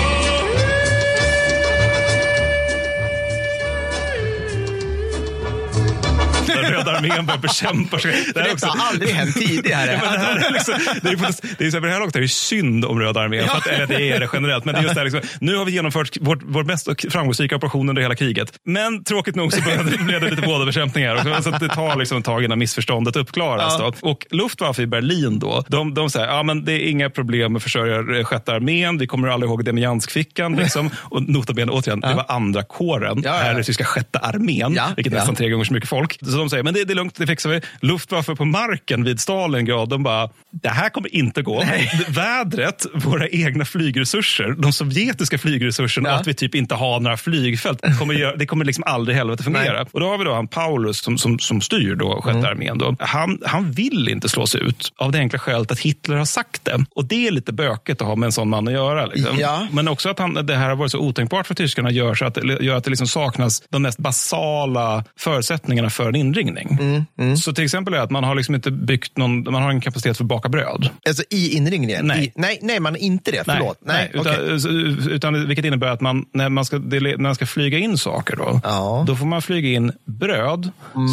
[6.77, 8.25] Röda armén börjar bekämpa sig.
[8.33, 10.01] Det, här är Det har aldrig hänt tidigare.
[10.05, 12.15] Ja, det, här är liksom, det, är, det är så här, vid det här laget
[12.15, 13.49] är det synd om Röda armén.
[13.49, 14.65] Att, eller det är det generellt.
[14.65, 17.55] Men det är just det här, liksom, nu har vi genomfört vår, vår mest framgångsrika
[17.55, 18.53] operation under hela kriget.
[18.63, 19.61] Men tråkigt nog så
[20.05, 21.37] blev det lite båda bekämpningar.
[21.37, 23.75] Och så att det tar liksom ett tag innan missförståndet uppklaras.
[23.79, 23.93] Ja.
[24.01, 24.09] Då.
[24.09, 27.59] Och Luftwaffe i Berlin då, de, de säger ja, men det är inga problem med
[27.59, 28.97] att försörja eh, sjätte armén.
[28.97, 30.55] Vi kommer alla ihåg Demianskfickan.
[30.55, 30.89] Liksom.
[30.97, 33.21] Och nota bene, återigen, det var andra kåren.
[33.23, 33.43] Ja, ja, ja.
[33.43, 35.21] Här är det tyska sjätte armén, Ja, vilket är ja.
[35.21, 36.19] nästan tre gånger så mycket folk.
[36.21, 37.61] Så de säger, men det, det är lugnt, det fixar vi.
[37.81, 41.63] Luftwaffe på marken vid Stalingrad, de bara, det här kommer inte gå.
[42.09, 46.13] Vädret, våra egna flygresurser, de sovjetiska flygresurserna Ja.
[46.13, 49.73] och att vi typ inte har några flygfält, kommer det kommer liksom aldrig helvete fungera.
[49.73, 49.85] Nej.
[49.91, 52.77] Och då har vi då han Paulus som, som, som styr då sjätte armén.
[52.77, 52.95] Då.
[52.99, 56.85] Han, han vill inte slås ut av det enkla skälet att Hitler har sagt det.
[56.95, 59.05] Och det är lite böket att ha med en sån man att göra.
[59.05, 59.37] Liksom.
[59.39, 59.67] Ja.
[59.71, 62.37] Men också att han, det här har varit så otänkbart för tyskarna gör, så att,
[62.61, 66.54] gör att det liksom saknas de mest basala förutsättningarna för en inringning.
[66.57, 69.81] Mm, Så till exempel är att man har liksom inte byggt någon, man har en
[69.81, 70.89] kapacitet för att baka bröd.
[71.07, 72.07] Alltså i inringningen?
[72.07, 72.25] Nej.
[72.25, 73.43] I, nej, nej, man är inte det.
[73.45, 73.77] Förlåt.
[73.85, 74.59] Nej, utan, okej.
[74.59, 74.69] så-
[75.09, 78.61] utan, vilket innebär att man, när, man ska, när man ska flyga in saker, då,
[78.63, 78.93] Ja.
[78.95, 79.05] Mm.
[79.05, 80.69] då får man flyga in bröd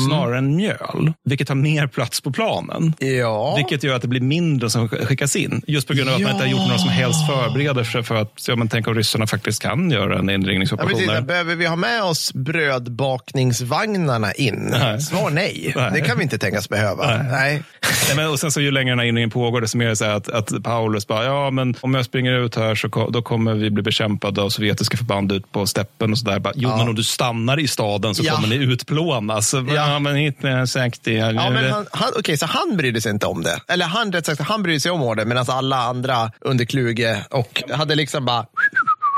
[0.09, 2.93] snarare än mjöl, vilket tar mer plats på planen.
[2.99, 3.57] Ja.
[3.57, 5.63] Vilket gör att det blir mindre som skickas in.
[5.67, 8.33] Just på grund av att man inte har gjort några som helst förberedelser för att
[8.49, 10.93] ja, men tänk om ryssarna faktiskt kan göra en Ja, inringningsoperation.
[10.93, 11.09] precis.
[11.09, 11.23] där.
[11.23, 14.69] Behöver vi ha med oss brödbakningsvagnarna in?
[14.71, 15.01] Nej.
[15.01, 15.73] Svar nej.
[15.77, 15.91] Nej.
[15.95, 17.07] Det kan vi inte tänkas behöva.
[17.07, 17.27] Nej.
[17.31, 17.63] Nej.
[18.07, 19.97] Nej, men, och sen så ju längre den här inringen pågår, desto mer är det
[19.97, 23.23] så här att, att Paulus bara, ja men om jag springer ut här så då
[23.23, 26.43] kommer vi bli bekämpade av sovjetiska förband ut på steppen och sådär.
[26.55, 28.35] Jo, men om du stannar i staden så Ja.
[28.35, 29.55] kommer ni utplånas.
[29.55, 29.99] Ja, Ja.
[29.99, 31.13] men med sagt det.
[31.13, 33.61] Ja, men han, han, okej, så han brydde sig inte om det.
[33.69, 37.63] Eller han, rätt sagt, han brydde sig om det, medan alla andra under Kluge och
[37.75, 38.47] hade liksom bara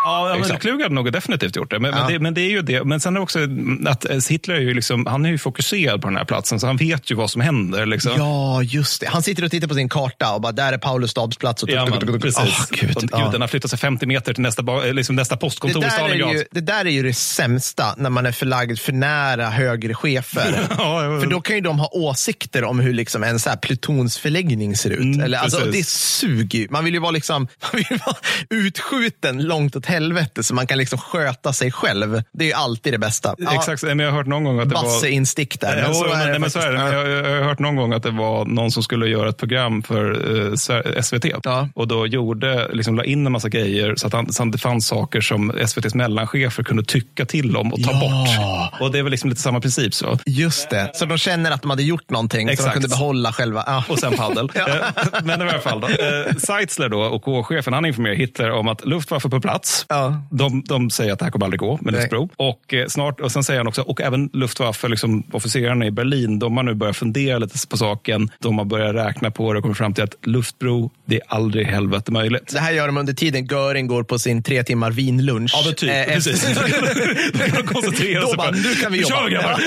[0.04, 1.78] Ja, men Klug hade nog definitivt gjort det.
[1.78, 1.98] Men, ja.
[1.98, 2.18] men det.
[2.18, 2.40] men, det.
[2.40, 2.84] är ju det.
[2.84, 3.38] Men sen är det också
[3.86, 6.66] att eh, Hitler är ju, liksom, han är ju fokuserad på den här platsen, så
[6.66, 7.86] han vet ju vad som händer.
[7.86, 8.12] Liksom.
[8.16, 9.06] Ja, just det.
[9.06, 11.62] Han sitter och tittar på sin karta och bara, där är Paulus stabsplats.
[11.62, 12.38] Och ja, men, precis.
[12.38, 13.30] Oh, Gud, och, Gud, ja.
[13.32, 16.44] Den har flyttat sig 50 meter till nästa, eh, liksom nästa postkontor i Stalingrad.
[16.50, 20.66] det där är ju det sämsta, när man är förlagd för nära högre chefer.
[20.70, 24.76] ja, för då kan ju de ha åsikter om hur liksom en så här plutonsförläggning
[24.76, 25.00] ser ut.
[25.00, 28.16] Mm, Eller, alltså, det suger Man vill ju vara, liksom, man vill vara
[28.50, 29.93] utskjuten långt åt helvete
[30.40, 32.22] så man kan liksom sköta sig själv.
[32.32, 33.34] Det är ju alltid det bästa.
[33.38, 35.06] Ja, Exakt, men jag har hört någon gång att det var...
[35.06, 35.82] instick där.
[35.82, 36.78] Men så det, men så är det.
[36.78, 39.82] Jag, jag har hört någon gång att det var någon som skulle göra ett program
[39.82, 40.04] för
[40.50, 41.26] eh, SVT.
[41.44, 41.68] Ja.
[41.74, 44.58] Och då gjorde, liksom, la in en massa grejer så att, han, så att det
[44.58, 48.00] fanns saker som SVTs mellanchefer kunde tycka till om och ta ja.
[48.00, 48.80] bort.
[48.80, 49.94] Och det är väl liksom lite samma princip.
[49.94, 50.18] så.
[50.26, 52.62] Just det, så de känner att de hade gjort någonting Exakt.
[52.62, 53.64] så de kunde behålla själva.
[53.66, 53.84] Ja.
[53.88, 54.50] Och sen paddel.
[54.54, 54.68] ja.
[54.68, 54.80] Eh,
[55.24, 58.84] men i alla fall, då, eh, Seitzler då, och K-chefen han informerar Hitler om att
[58.84, 59.83] Luftwaffe på plats.
[59.88, 60.22] Ja.
[60.30, 62.28] De, de säger att det här kommer aldrig gå med luftbro.
[62.36, 66.38] Och, eh, snart, och sen säger han också, och även Luftwaffe, liksom, officerarna i Berlin,
[66.38, 68.30] de har nu börjat fundera lite på saken.
[68.38, 71.66] De har börjat räkna på det och kommit fram till att luftbro, det är aldrig
[71.66, 72.52] helvete möjligt.
[72.52, 75.52] Det här gör de under tiden Göring går på sin tre timmar vinlunch.
[75.54, 75.90] Ja, men typ.
[75.90, 76.54] Eh, precis.
[77.32, 79.58] då kan de koncentrera då sig bara, på nu kan vi jobba.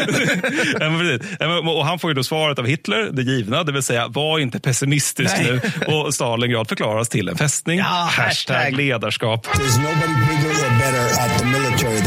[1.40, 4.40] ja, och han får ju då svaret av Hitler, det givna, det vill säga var
[4.40, 5.62] inte pessimistisk Nej.
[5.88, 5.94] nu.
[5.94, 7.80] Och Stalingrad förklaras till en fästning.
[7.80, 9.48] Ja, hashtag, hashtag ledarskap.
[10.08, 12.07] There's nobody bigger or better at the military than I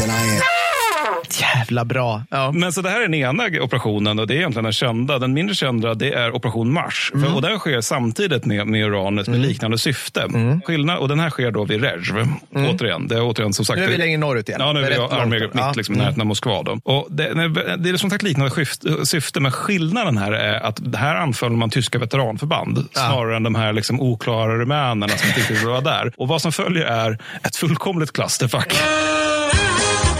[1.39, 2.23] jävla bra.
[2.29, 2.51] Ja.
[2.51, 5.19] Men så det här är den ena operationen och det är egentligen den kända.
[5.19, 7.11] Den mindre kända det är operation Mars.
[7.13, 7.25] Mm.
[7.25, 9.47] För, och den sker samtidigt med, med uranet med mm.
[9.47, 10.21] liknande syfte.
[10.21, 10.61] Mm.
[10.61, 12.17] Skillnad, och den här sker då vid Rezjv.
[12.17, 12.35] Mm.
[12.55, 13.79] Återigen, det är återigen som sagt.
[13.79, 14.61] Nu är vi längre norrut igen.
[14.63, 16.03] Ja, nu är vi armégrupp mitt, liksom, mm.
[16.03, 16.63] närheten av Moskva.
[16.63, 16.79] Då.
[16.83, 17.33] Och det,
[17.77, 21.69] det är som sagt liknande syfte, syfte, men skillnaden här är att här anfaller man
[21.69, 23.01] tyska veteranförband ja.
[23.01, 26.11] snarare än de här liksom, oklara rumänerna som inte riktigt var där.
[26.17, 28.75] Och vad som följer är ett fullkomligt klasterfack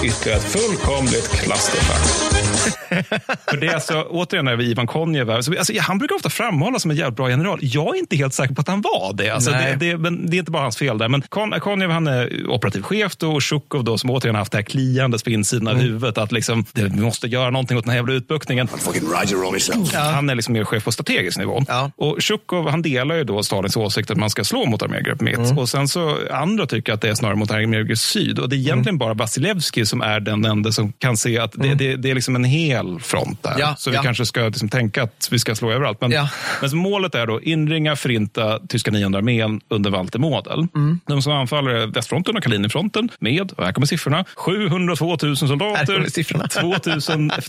[0.03, 2.31] ytterligare ett fullkomligt klasterfack.
[3.49, 5.30] För det är alltså, återigen är vi Ivan Konjev.
[5.30, 7.59] Alltså, han brukar ofta framhållas som en jävligt bra general.
[7.61, 9.30] Jag är inte helt säker på att han var det.
[9.30, 11.07] Alltså, det, det, men det är inte bara hans fel där.
[11.07, 14.57] Men Kon, Konjev han är operativ chef då, och Sjukov då, som återigen haft det
[14.57, 15.85] här kliandes på insidan av mm.
[15.85, 16.17] huvudet.
[16.17, 18.67] Att liksom, det, vi måste göra någonting åt den här jävla utbuktningen.
[19.93, 19.99] Ja.
[19.99, 21.63] Han är liksom mer chef på strategisk nivå.
[21.67, 21.91] Ja.
[21.95, 25.38] Och Sjukov han delar ju då Stalins åsikt att man ska slå mot armégrupp mitt.
[25.38, 25.57] Mm.
[25.57, 28.39] Och sen så andra tycker att det är snarare mot armégrupp syd.
[28.39, 28.97] Och det är egentligen mm.
[28.97, 31.78] bara Vasilevskij som är den enda som kan se att det, mm.
[31.78, 33.56] det, det är liksom en hel front där.
[33.60, 36.02] Ja, så vi kanske ska liksom tänka att vi ska slå överallt.
[36.02, 36.30] Men, ja.
[36.61, 40.68] men målet är då inringa, förinta tyska nionde armén under Walter Model.
[40.76, 41.00] Mm.
[41.06, 46.06] De som anfaller är västfronten och Kalinifronten med, och här kommer siffrorna, 702 000 soldater,
[46.61, 46.74] 2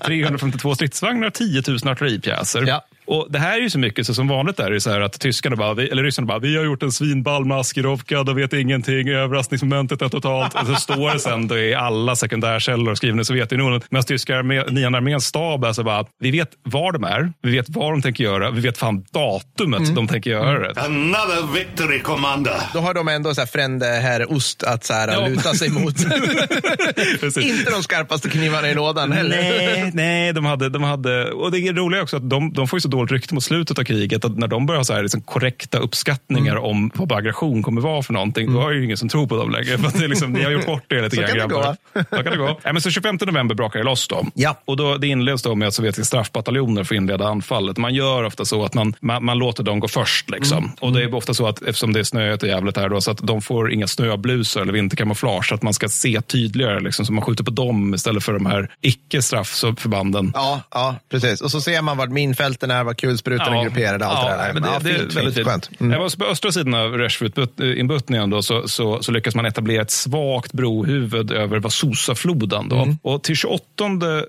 [0.07, 2.67] 352 stridsvagnar, 10 000 artilleripjäser.
[3.12, 5.20] Och Det här är ju så mycket, så som vanligt är det så här att
[5.20, 9.08] tyskarna bara, eller ryssarna bara, vi har gjort en svinball med Askirovka, de vet ingenting,
[9.08, 10.55] överraskningsmomentet är totalt.
[10.55, 13.81] Och så står det sen då i alla sekundärkällor skrivna i Sovjetunionen.
[13.91, 17.66] Medan tyskar, nionde arméns stab är så bara, vi vet var de är, vi vet
[17.68, 19.94] vad de tänker göra, vi vet fan datumet mm.
[19.94, 20.81] de tänker göra det.
[20.81, 22.60] Another victory, commander.
[22.74, 25.28] Då har de ändå så här frände herr Ost att så här, ja.
[25.28, 26.00] luta sig mot.
[27.36, 29.36] Inte de skarpaste knivarna i lådan heller.
[29.36, 32.76] Nej, nej de hade, de hade, och det är roligt också att de, de får
[32.76, 34.24] ju så dåligt rykte mot slutet av kriget.
[34.24, 36.64] Att när de börjar ha så här, liksom, korrekta uppskattningar mm.
[36.64, 38.55] om vad aggression kommer vara för någonting, mm.
[38.55, 39.78] då är det ingen som tror på dem längre.
[39.78, 41.76] För att det är liksom, ni har gjort bort det lite grann.
[41.94, 42.60] Så kan det gå.
[42.62, 44.08] Ja, men så 25 november brakar det loss.
[44.08, 44.26] Då.
[44.34, 44.60] Ja.
[44.64, 47.76] Och då, det inleds då med att sovjetiska straffbataljoner får inleda anfallet.
[47.76, 50.31] Man gör ofta så att man, man, man låter dem gå först.
[50.31, 50.58] Liksom.
[50.58, 50.70] Mm.
[50.81, 53.10] Och det är ofta så att eftersom det är snöigt och jävligt här, då, så
[53.10, 55.48] att de får inga snöblusar eller vinterkamouflage.
[55.48, 56.81] Så att man ska se tydligare.
[56.81, 60.32] Liksom, så man skjuter på dem istället för de här icke strafförbanden.
[60.34, 61.40] Ja, ja, precis.
[61.40, 64.07] Och så ser man vart minfälten är, var kulsprutorna ja, grupperade.
[64.07, 64.52] Allt ja, det där.
[64.52, 65.70] Men det, ja, det fint, är väldigt skönt.
[65.81, 65.93] Mm.
[65.93, 70.52] Jag var på östra sidan av Reshfut-inbuktningen så, så, så lyckas man etablera ett svagt
[70.52, 72.69] brohuvud över Vasusafloden.
[72.69, 72.77] Då.
[72.77, 72.99] Mm.
[73.02, 73.65] Och till 28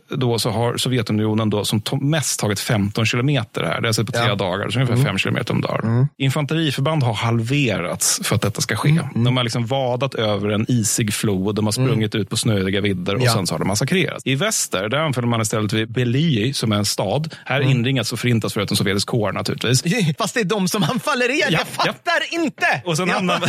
[0.09, 3.81] då så har Sovjetunionen då som mest tagit 15 kilometer här.
[3.81, 4.35] Det är alltså på tre ja.
[4.35, 5.17] dagar, så ungefär 5 mm.
[5.17, 5.81] kilometer om dagen.
[5.83, 6.07] Mm.
[6.17, 8.89] Infanteriförband har halverats för att detta ska ske.
[8.89, 9.05] Mm.
[9.05, 9.23] mm.
[9.23, 11.87] De har liksom vadat över en isig flod, de har mm.
[11.87, 13.33] sprungit ut på snöiga vidder och ja.
[13.33, 14.25] sen så har de massakrerats.
[14.25, 17.35] I väster där anfaller man istället vid Beliji som är en stad.
[17.45, 17.71] Här mm.
[17.71, 19.83] inringas och förintas förutom sovjetisk kår naturligtvis.
[20.17, 21.35] Fast det är de som anfaller er.
[21.35, 22.41] Ja, jag fattar ja.
[22.41, 22.81] inte!
[22.85, 23.41] Och sen hamnar,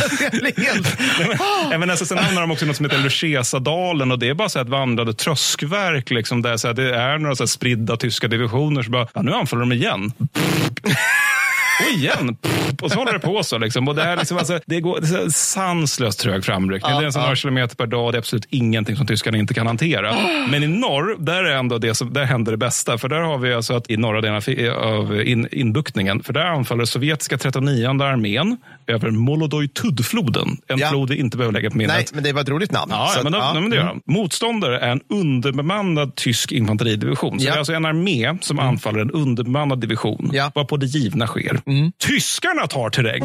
[1.71, 4.33] ja, men, alltså, sen hamnar de också i något som heter Luchesadalen och det är
[4.33, 6.09] bara så ett vandrande tröskverk.
[6.09, 8.83] Liksom, där så här, det är några så här, spridda tyska divisioner.
[8.83, 10.11] Så bara, ja, nu anfaller de igen.
[11.79, 12.37] och igen.
[12.81, 13.57] Och så håller det på så.
[13.57, 13.87] Liksom.
[13.87, 16.91] Och det, här, liksom, alltså, det går det är sanslöst trög framryckning.
[16.91, 18.13] Ja, det är en sån några kilometer per dag.
[18.13, 20.15] Det är absolut ingenting som tyskarna inte kan hantera.
[20.49, 22.97] Men i norr, där är ändå det som, där händer det bästa.
[22.97, 24.41] För där har vi alltså att i norra delen
[24.75, 28.57] av in, inbuktningen, för där anfaller sovjetiska 39 armén
[28.87, 30.57] över Molodoj-Tud-floden.
[30.67, 30.89] En ja.
[30.89, 31.95] flod vi inte behöver lägga på minnet.
[31.95, 32.91] Nej, men det var ett roligt namn.
[32.91, 33.53] Ja, ja men, ja.
[33.53, 34.01] men det gör mm.
[34.05, 37.39] Motståndare är en underbemannad tysk infanteridivision.
[37.39, 37.51] Så ja.
[37.51, 38.69] det är alltså en armé som mm.
[38.69, 40.51] anfaller en underbemannad division, ja.
[40.55, 41.61] varpå det givna sker.
[41.65, 41.91] Mm.
[41.99, 43.23] Tyskarna tar terräng.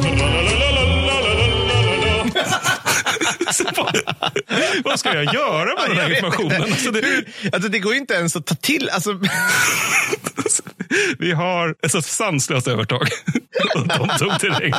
[4.85, 6.63] Vad ska jag göra med den här informationen?
[6.63, 8.91] Alltså det, alltså det går inte ens att ta till.
[8.93, 9.21] Alltså...
[11.19, 13.09] Vi har ett så sanslöst övertag.
[13.75, 14.73] de tog terräng.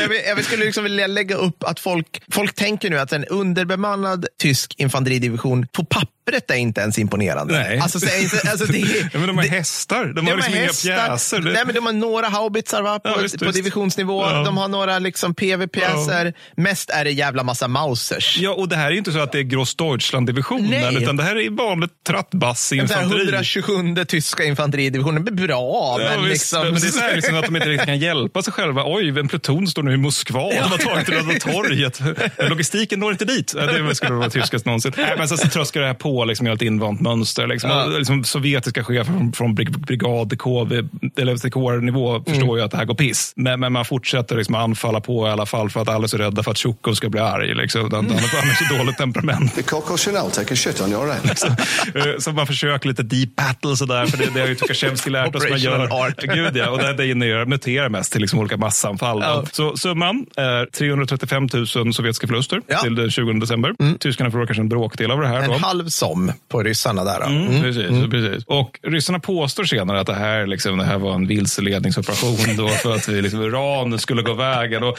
[0.00, 4.26] Jag, jag skulle liksom vilja lägga upp att folk, folk tänker nu att en underbemannad
[4.38, 7.54] tysk infanteridivision på papper pappret är inte ens imponerande.
[7.54, 7.78] Nej.
[7.78, 8.06] Alltså, så,
[8.50, 8.78] alltså, det,
[9.12, 10.04] ja, men de har det, hästar.
[10.04, 11.40] De har liksom inga pjäser.
[11.40, 14.22] Nej, men de har några haubitsar va, på, ja, visst, på divisionsnivå.
[14.22, 14.42] Ja.
[14.44, 16.34] De har några liksom PV-pjäser.
[16.56, 18.38] Mest är det jävla massa Mausers.
[18.40, 21.50] Ja, och det här är inte så att det är Grossdeutschland-divisionen, utan det här är
[21.50, 23.22] vanligt trattbass-infanteri.
[23.22, 26.62] 127 tyska infanteridivisionen bra, men, visst, liksom...
[26.62, 28.82] men det är så här liksom att de inte riktigt kan hjälpa sig själva.
[28.86, 30.50] Oj, en pluton står nu i Moskva.
[30.50, 32.00] De har tagit Röda torget.
[32.38, 33.54] Logistiken når inte dit.
[33.88, 34.92] Det skulle vara tyskast någonsin.
[34.96, 37.46] Nej, men sen så tröskar det här på liksom ett invant mönster.
[37.46, 37.70] Liksom.
[37.70, 37.86] Ja.
[37.86, 40.82] Liksom, sovjetiska chefer från, från brigad, KV,
[41.16, 42.24] eller kårnivå mm.
[42.24, 43.32] förstår ju att det här går piss.
[43.36, 46.16] Men, men man fortsätter liksom anfalla på i alla fall för att alla är så
[46.16, 47.54] rädda för att Tjukov ska bli arg.
[47.54, 47.80] Liksom.
[47.80, 48.12] Han, mm.
[48.12, 49.54] han har så dåligt temperament.
[49.54, 51.24] The Coco Chanel take a shit on your right.
[51.24, 51.50] Liksom.
[51.94, 55.34] Eh, så man försöker lite deep battle sådär, för det, det har ju Tukasjevskij lärt
[55.34, 56.04] oss man gör.
[56.04, 56.22] Art.
[56.22, 59.20] Gud ja, och det, det muterar mest till liksom olika massanfall.
[59.22, 59.44] Ja.
[59.52, 62.78] Så summan är 335 000 sovjetiska förluster ja.
[62.78, 63.74] till den 20 december.
[63.78, 63.98] Mm.
[63.98, 65.42] Tyskarna förlorar kanske en bråkdel av det här.
[65.42, 65.58] En då.
[65.58, 67.26] halv som på ryssarna där.
[67.26, 67.62] Mm, mm.
[67.62, 68.10] Precis, mm.
[68.10, 68.44] precis.
[68.46, 72.94] Och ryssarna påstår senare att det här, liksom, det här var en vilseledningsoperation då för
[72.94, 74.82] att vi, liksom, Iran skulle gå vägen.
[74.82, 74.98] Och,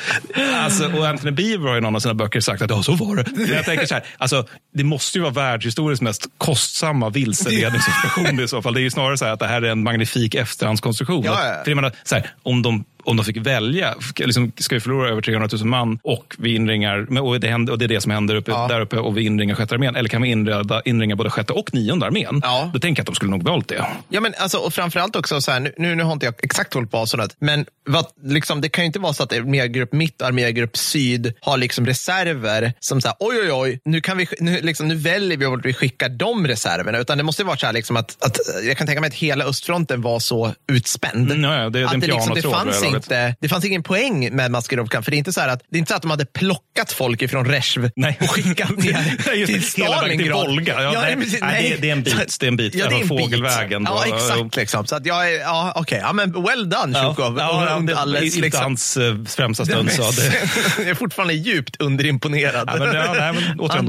[0.64, 3.16] alltså, och Anthony Beaver har i någon av sina böcker sagt att ja, så var
[3.16, 3.26] det.
[3.36, 8.48] Men jag tänker så här, alltså, det måste ju vara världshistoriens mest kostsamma vilseledningsoperation i
[8.48, 8.74] så fall.
[8.74, 11.24] Det är ju snarare så här att det här är en magnifik efterhandskonstruktion.
[11.24, 11.64] Ja, ja.
[11.64, 15.10] För jag menar, så här, om de om de fick välja, liksom, ska vi förlora
[15.10, 18.12] över 300 000 man och vi inringar, och det, händer, och det är det som
[18.12, 18.68] händer uppe, ja.
[18.68, 21.74] där uppe och vi inringar sjätte armén, eller kan vi inreda, inringa både sjätte och
[21.74, 22.42] nionde armén?
[22.44, 22.72] Ja.
[22.74, 23.86] Då tänker jag att de skulle nog valt det.
[24.10, 26.92] Ja, men alltså, och framförallt också, så här, nu, nu har inte jag exakt hållit
[26.92, 30.28] på avståndet, men vad, liksom, det kan ju inte vara så att armégrupp mitt och
[30.28, 34.88] armégrupp syd har liksom reserver som säger oj, oj, oj, nu, kan vi, nu, liksom,
[34.88, 37.98] nu väljer vi vart vi skickar de reserverna, utan det måste vara så här liksom,
[37.98, 41.32] att, att jag kan tänka mig att hela östfronten var så utspänd.
[41.32, 45.04] Mm, ja, det, att det, liksom, det fanns inte, det fanns ingen poäng med Maskerovkan.
[45.04, 47.22] För det är inte så att, det är inte så att de hade plockat folk
[47.22, 47.86] ifrån Rezjv
[48.22, 50.48] och skickat ner till Stalingrad.
[50.48, 50.74] Volga.
[50.84, 51.78] Ja, ja, nej, nej, nej.
[51.82, 52.40] Det, är en bit.
[52.40, 52.76] Det är en bit.
[52.76, 53.84] Ja, det är en fågelvägen.
[53.84, 53.90] Bit.
[53.90, 54.56] Ja, exakt.
[54.56, 54.86] Liksom.
[54.86, 55.74] Så att jag är, ja.
[55.76, 56.00] Okay.
[56.00, 57.38] Ja, men well done, Tjukov.
[57.38, 58.64] Ja, ja, det, alldeles, inte liksom.
[58.64, 59.92] hans uh, främsta stund.
[59.92, 60.34] Så det...
[60.78, 62.70] jag är fortfarande djupt underimponerad.
[62.74, 63.86] Ja, men, ja, nej, men, återigen,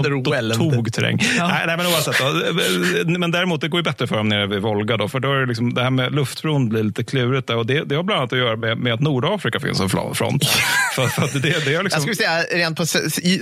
[0.49, 1.19] de, tog terräng.
[1.39, 1.49] Ja.
[1.49, 2.19] Nej, nej, men oavsett.
[2.19, 3.19] Då.
[3.19, 4.97] Men däremot, det går ju bättre för dem nere vid Volga.
[4.97, 7.47] Då, för då är det, liksom, det här med luftbron blir lite klurigt.
[7.49, 9.89] Där, och det, det har bland annat att göra med, med att Nordafrika finns en
[9.89, 10.45] front.
[10.95, 11.83] för, för det, det är liksom...
[11.91, 12.87] Jag skulle säga, rent på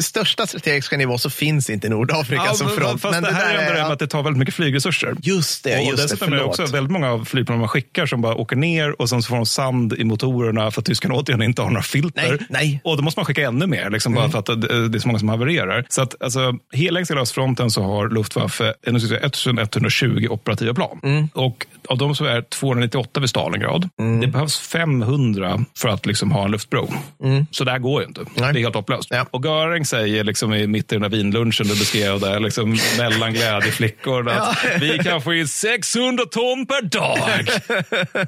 [0.02, 3.00] största strategiska nivå så finns inte Nordafrika ja, som front.
[3.00, 5.16] Fast men det, det här är ändå att det tar väldigt mycket flygresurser.
[5.22, 5.78] Just det.
[5.78, 8.34] Och just dessutom det, är det också väldigt många av flygplanen man skickar som bara
[8.34, 11.62] åker ner och sen så får de sand i motorerna för att tyskarna återigen inte
[11.62, 12.28] har några filter.
[12.28, 12.80] Nej, nej.
[12.84, 14.22] Och då måste man skicka ännu mer, liksom, mm.
[14.22, 14.60] bara för att
[14.92, 15.86] det är så många som havererar.
[15.88, 21.00] Så att alltså, hela östfronten så har Luftwaffe 1120 operativa plan.
[21.02, 21.28] Mm.
[21.34, 23.88] Och av dem så är 298 vid Stalingrad.
[24.00, 24.20] Mm.
[24.20, 25.37] Det behövs 500
[25.78, 26.92] för att liksom ha en luftbro.
[27.24, 27.46] Mm.
[27.50, 28.20] Så det här går ju inte.
[28.34, 28.52] Nej.
[28.52, 29.08] Det är helt hopplöst.
[29.10, 29.26] Ja.
[29.30, 33.32] Och Göring säger liksom i mitt i den där vinlunchen du beskrev där, liksom mellan
[33.32, 34.50] glädjeflickorna, ja.
[34.50, 37.48] att vi kan få in 600 ton per dag.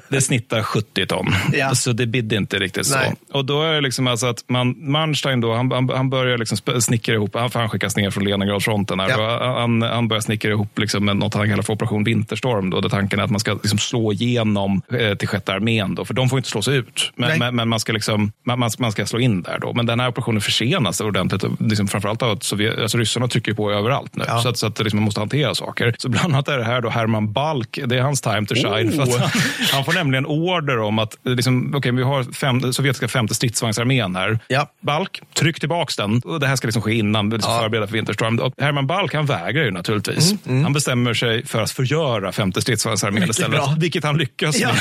[0.09, 1.33] det snittar 70 ton.
[1.53, 1.75] Ja.
[1.75, 2.97] Så det bidde inte riktigt så.
[2.97, 3.13] Nej.
[3.31, 6.57] Och då är det liksom alltså att man, Manstein då, han, han, han börjar liksom
[6.81, 8.99] snickra ihop, han, han skickas ner från Leningradfronten.
[8.99, 9.55] Ja.
[9.59, 12.69] Han, han börjar snickra ihop liksom något han kallar för Operation Vinterstorm.
[12.69, 16.05] Då, där tanken är att man ska liksom slå igenom eh, till sjätte armén, då,
[16.05, 17.00] för de får inte slås ut.
[17.15, 19.59] Men, men, men, man, ska liksom, man, man ska slå in där.
[19.59, 19.73] Då.
[19.73, 23.71] Men den här operationen försenas ordentligt, liksom framförallt av att Sovjet, alltså ryssarna trycker på
[23.71, 24.23] överallt nu.
[24.27, 24.41] Ja.
[24.41, 25.95] Så att, så att liksom man måste hantera saker.
[25.97, 29.01] Så bland annat är det här då Herman Balk, det är hans time to shine.
[29.01, 29.05] Oh.
[29.05, 29.29] För han,
[29.71, 34.39] han, får nämligen order om att liksom, okay, vi har fem, sovjetiska femte stridsvagnsarmén här.
[34.47, 34.71] Ja.
[34.81, 36.21] Balk, tryck tillbaks den.
[36.25, 37.59] Och det här ska liksom ske innan, liksom ja.
[37.59, 38.39] förbereda för vinterstorm.
[38.39, 40.31] Och Herman Balk han vägrar ju naturligtvis.
[40.31, 40.63] Mm, mm.
[40.63, 43.51] Han bestämmer sig för att förgöra femte stridsvagnsarmén istället.
[43.51, 43.75] Bra.
[43.79, 44.71] Vilket han lyckas ja.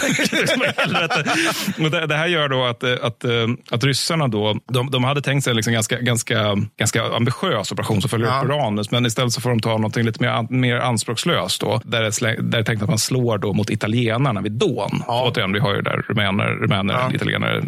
[1.79, 2.01] med.
[2.11, 3.25] det här gör då att, att,
[3.71, 8.11] att ryssarna då, de, de hade tänkt sig liksom ganska, ganska, ganska ambitiös operation som
[8.11, 8.39] följer ja.
[8.39, 12.03] upp Uranus, men istället så får de ta något lite mer, mer anspråkslöst då, där
[12.03, 15.03] det, där det är tänkt att man slår då mot italienarna vid Don.
[15.07, 15.31] Ja.
[15.31, 17.15] Återigen, vi har ju där rumäner, rumäner ja.
[17.15, 17.61] italienare.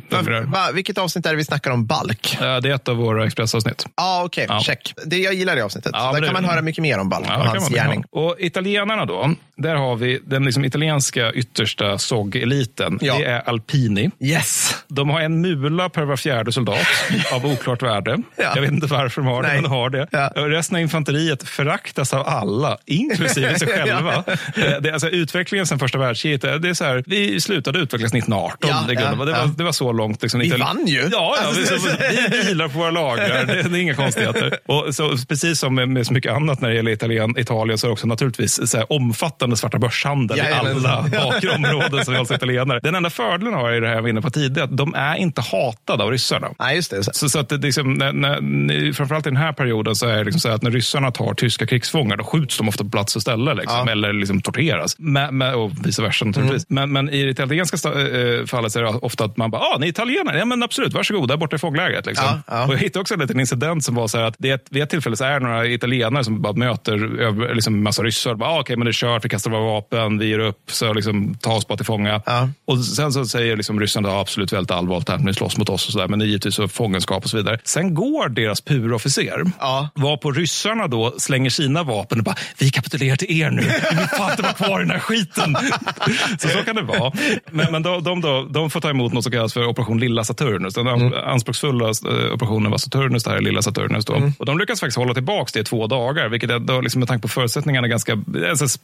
[0.45, 2.37] Va, vilket avsnitt är det vi snackar om balk?
[2.41, 3.87] Det är ett av våra Expressavsnitt.
[3.95, 4.47] Ah, okay.
[4.49, 4.65] Ja, okej.
[4.65, 4.95] Check.
[5.07, 5.93] Det, jag gillar det avsnittet.
[5.95, 8.05] Ja, där det, kan man höra mycket mer om balk och hans gärning.
[8.11, 12.99] Och italienarna då, där har vi den liksom italienska yttersta SOG-eliten.
[13.01, 13.19] Ja.
[13.19, 14.11] Det är Alpini.
[14.21, 14.77] Yes.
[14.89, 16.87] De har en mula per var fjärde soldat
[17.33, 18.23] av oklart värde.
[18.37, 18.53] Ja.
[18.55, 20.07] Jag vet inte varför de har det, men de har det.
[20.11, 20.33] Ja.
[20.37, 24.25] Resten av infanteriet föraktas av alla, inklusive sig själva.
[24.57, 24.81] ja.
[24.81, 28.71] det, alltså, utvecklingen sen första världskriget, det är så här, vi slutade utvecklas 1918.
[28.71, 30.23] Ja, det, det, var, det var så långt.
[30.23, 31.09] Liksom, vi vann ju.
[31.13, 31.63] Ja, ja vi,
[32.43, 33.45] vi vilar på våra lagrar.
[33.47, 34.59] Det, det är inga konstigheter.
[34.67, 37.87] Och så, precis som med, med så mycket annat när det gäller Italien, Italien så
[37.87, 42.35] är det också naturligtvis så här, omfattande svarta börshandel i alla bakre områden som alltså
[42.35, 42.81] italienare.
[42.83, 45.17] Den enda fördelen har i det här jag var inne på tidigare, att de är
[45.17, 46.49] inte hatade av ryssarna.
[46.59, 47.15] Nej, just det.
[47.15, 50.25] Så, så att det, liksom, när, när, framförallt i den här perioden så är det
[50.25, 53.23] liksom så att när ryssarna tar tyska krigsfångar, då skjuts de ofta på plats och
[53.23, 53.55] ställe.
[53.55, 53.93] Liksom, ja.
[53.93, 54.99] Eller liksom torteras.
[54.99, 56.71] Med, med, och vice versa naturligtvis.
[56.71, 56.91] Mm.
[56.91, 59.79] Men, men i det italienska äh, fallet så är det ofta att man bara, ah,
[59.79, 60.39] ni är italienare?
[60.39, 62.07] Ja, men absolut, varsågod, där borta i fånglägret.
[62.07, 62.25] Liksom.
[62.27, 62.67] Ja, ja.
[62.67, 64.91] Och jag hittade också en liten incident som var så här att det, vid ett
[64.91, 68.35] tillfälle så är det några italienare som bara möter liksom massa ryssar.
[68.35, 70.71] Bara, ah, Okej, okay, men det är kört, vi kastar våra vapen, vi ger upp,
[70.71, 72.23] så liksom, ta oss bara till fånga.
[72.27, 72.49] Ja.
[72.65, 75.87] Och sen så säger liksom ryssarna, ja, absolut väldigt allvarligt här, ni slåss mot oss
[75.87, 77.59] och sådär, men givetvis så fångenskap och så vidare.
[77.65, 79.89] Sen går deras purofficer, ja.
[79.95, 83.97] var på ryssarna då slänger sina vapen och bara, vi kapitulerar till er nu, vi
[83.97, 85.57] vill fan inte vara kvar i den här skiten.
[86.39, 87.13] så så kan det vara.
[87.51, 90.25] Men, men de, de, då, de får ta emot något som kallas för operation Lilla
[90.25, 90.75] Saturnus.
[90.75, 91.13] Den mm.
[91.13, 94.05] anspråksfulla eh, operationen var Saturnus, det här är Lilla Saturnus.
[94.05, 94.15] Då.
[94.15, 94.33] Mm.
[94.39, 97.09] Och de lyckas faktiskt hålla tillbaka det i två dagar, vilket är då, liksom, med
[97.09, 98.19] tanke på förutsättningarna ganska,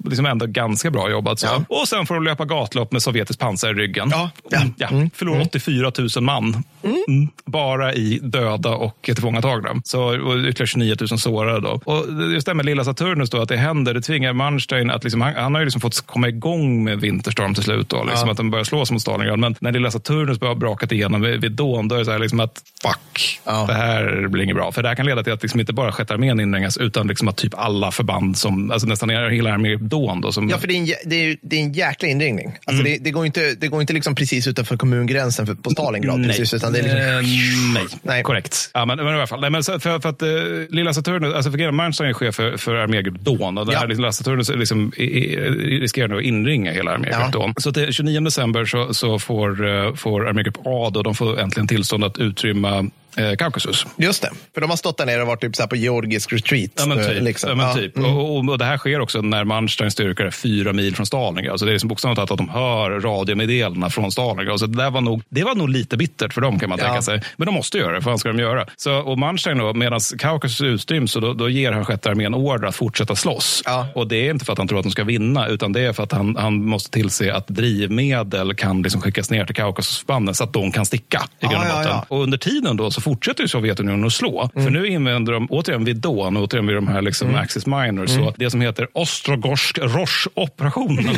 [0.04, 1.38] liksom ändå ganska bra jobbat.
[1.38, 1.46] Så.
[1.46, 1.64] Ja.
[1.68, 4.08] Och sen får de löpa gatlopp med sovjetiskt pansar i ryggen.
[4.12, 4.30] Ja.
[4.50, 4.60] Ja.
[4.76, 4.88] Ja.
[4.88, 5.10] Mm.
[5.14, 6.64] Förlorar 84 000 man.
[6.82, 7.04] Mm.
[7.08, 7.28] mm.
[7.44, 9.82] Bara i döda och tillfångatagna.
[9.84, 11.60] Så och ytterligare 29 000 sårade.
[11.60, 11.80] Då.
[11.84, 13.94] Och det stämmer, lilla Saturnus, då, att det händer.
[13.94, 17.54] Det tvingar Manstein att liksom, han, han, har ju liksom fått komma igång med Vinterstorm
[17.54, 17.88] till slut.
[17.88, 19.38] Då, liksom, Att den börjar slås mot Stalingrad.
[19.38, 22.18] Men när lilla Saturnus börjar brakat igenom vid, vid dån, då är det så här
[22.18, 23.64] liksom att fuck, ja.
[23.66, 24.72] det här blir inget bra.
[24.72, 27.28] För det här kan leda till att liksom inte bara sjätte armén inringas, utan liksom
[27.28, 30.20] att typ alla förband, som, alltså nästan hela armén dån.
[30.20, 30.48] Då, som...
[30.48, 32.58] Ja, för det är en, det är, det är en jäkla inringning.
[32.64, 32.84] Alltså mm.
[32.84, 36.20] det, det, går inte, det går inte liksom precis utanför kommungränsen för, på Stalingrad.
[36.20, 36.28] Nej.
[36.28, 36.98] Precis, utan det är liksom...
[36.98, 37.84] uh, nej.
[38.02, 38.22] nej.
[38.22, 38.70] korrekt.
[38.74, 40.28] Ja, men, men i alla fall, nej, men för, för att uh,
[40.70, 43.78] lilla Saturnus, alltså för Malmstein är chef för, för armégrupp Dån och det ja.
[43.78, 45.36] här lilla Saturnus liksom, i, i,
[45.80, 47.30] riskerar nu att inringa hela armégrupp ja.
[47.30, 47.54] Dån.
[47.56, 51.68] Så till 29 december så, så får, uh, får armégrupp A då, de får äntligen
[51.68, 53.86] tillstånd att utrymma eh, Kaukasus.
[53.96, 56.70] Just det, för de har stått där nere och varit typ så på georgisk retreat.
[56.76, 57.22] Ja, men typ.
[57.22, 57.50] Liksom.
[57.50, 57.96] Ja, men typ.
[57.96, 58.16] Mm.
[58.16, 61.52] Och, och, och, det här sker också när Mansteins styrkor är fyra mil från Stalingrad.
[61.52, 64.60] Alltså det är liksom bokstavligt att de hör radiomeddelandena från Stalingrad.
[64.60, 66.84] Så det, där var nog, det var nog lite bittert för dem kan man ja.
[66.84, 67.22] tänka sig.
[67.36, 68.66] Men de måste göra det, för vad ska de göra?
[68.76, 72.68] Så, och Manstein då, medan Kaukasus utstryms, så då, då ger han sjätte armén order
[72.68, 73.62] att fortsätta slåss.
[73.64, 73.86] Ja.
[73.94, 75.92] Och det är inte för att han tror att de ska vinna, utan det är
[75.92, 80.44] för att han, han måste tillse att drivmedel kan liksom skickas ner till Kaukasusförbanden så
[80.44, 81.18] att de kan sticka.
[81.18, 82.04] I ja, ja, ja.
[82.08, 84.50] Och under tiden då så fortsätter ju Sovjetunionen att slå.
[84.54, 84.64] Mm.
[84.64, 87.40] För nu invänder de återigen vid Don och återigen vid de här liksom mm.
[87.40, 88.10] Axis Minors.
[88.10, 88.24] Mm.
[88.24, 91.04] Så det som heter Ostrogorsk Roche-operationen.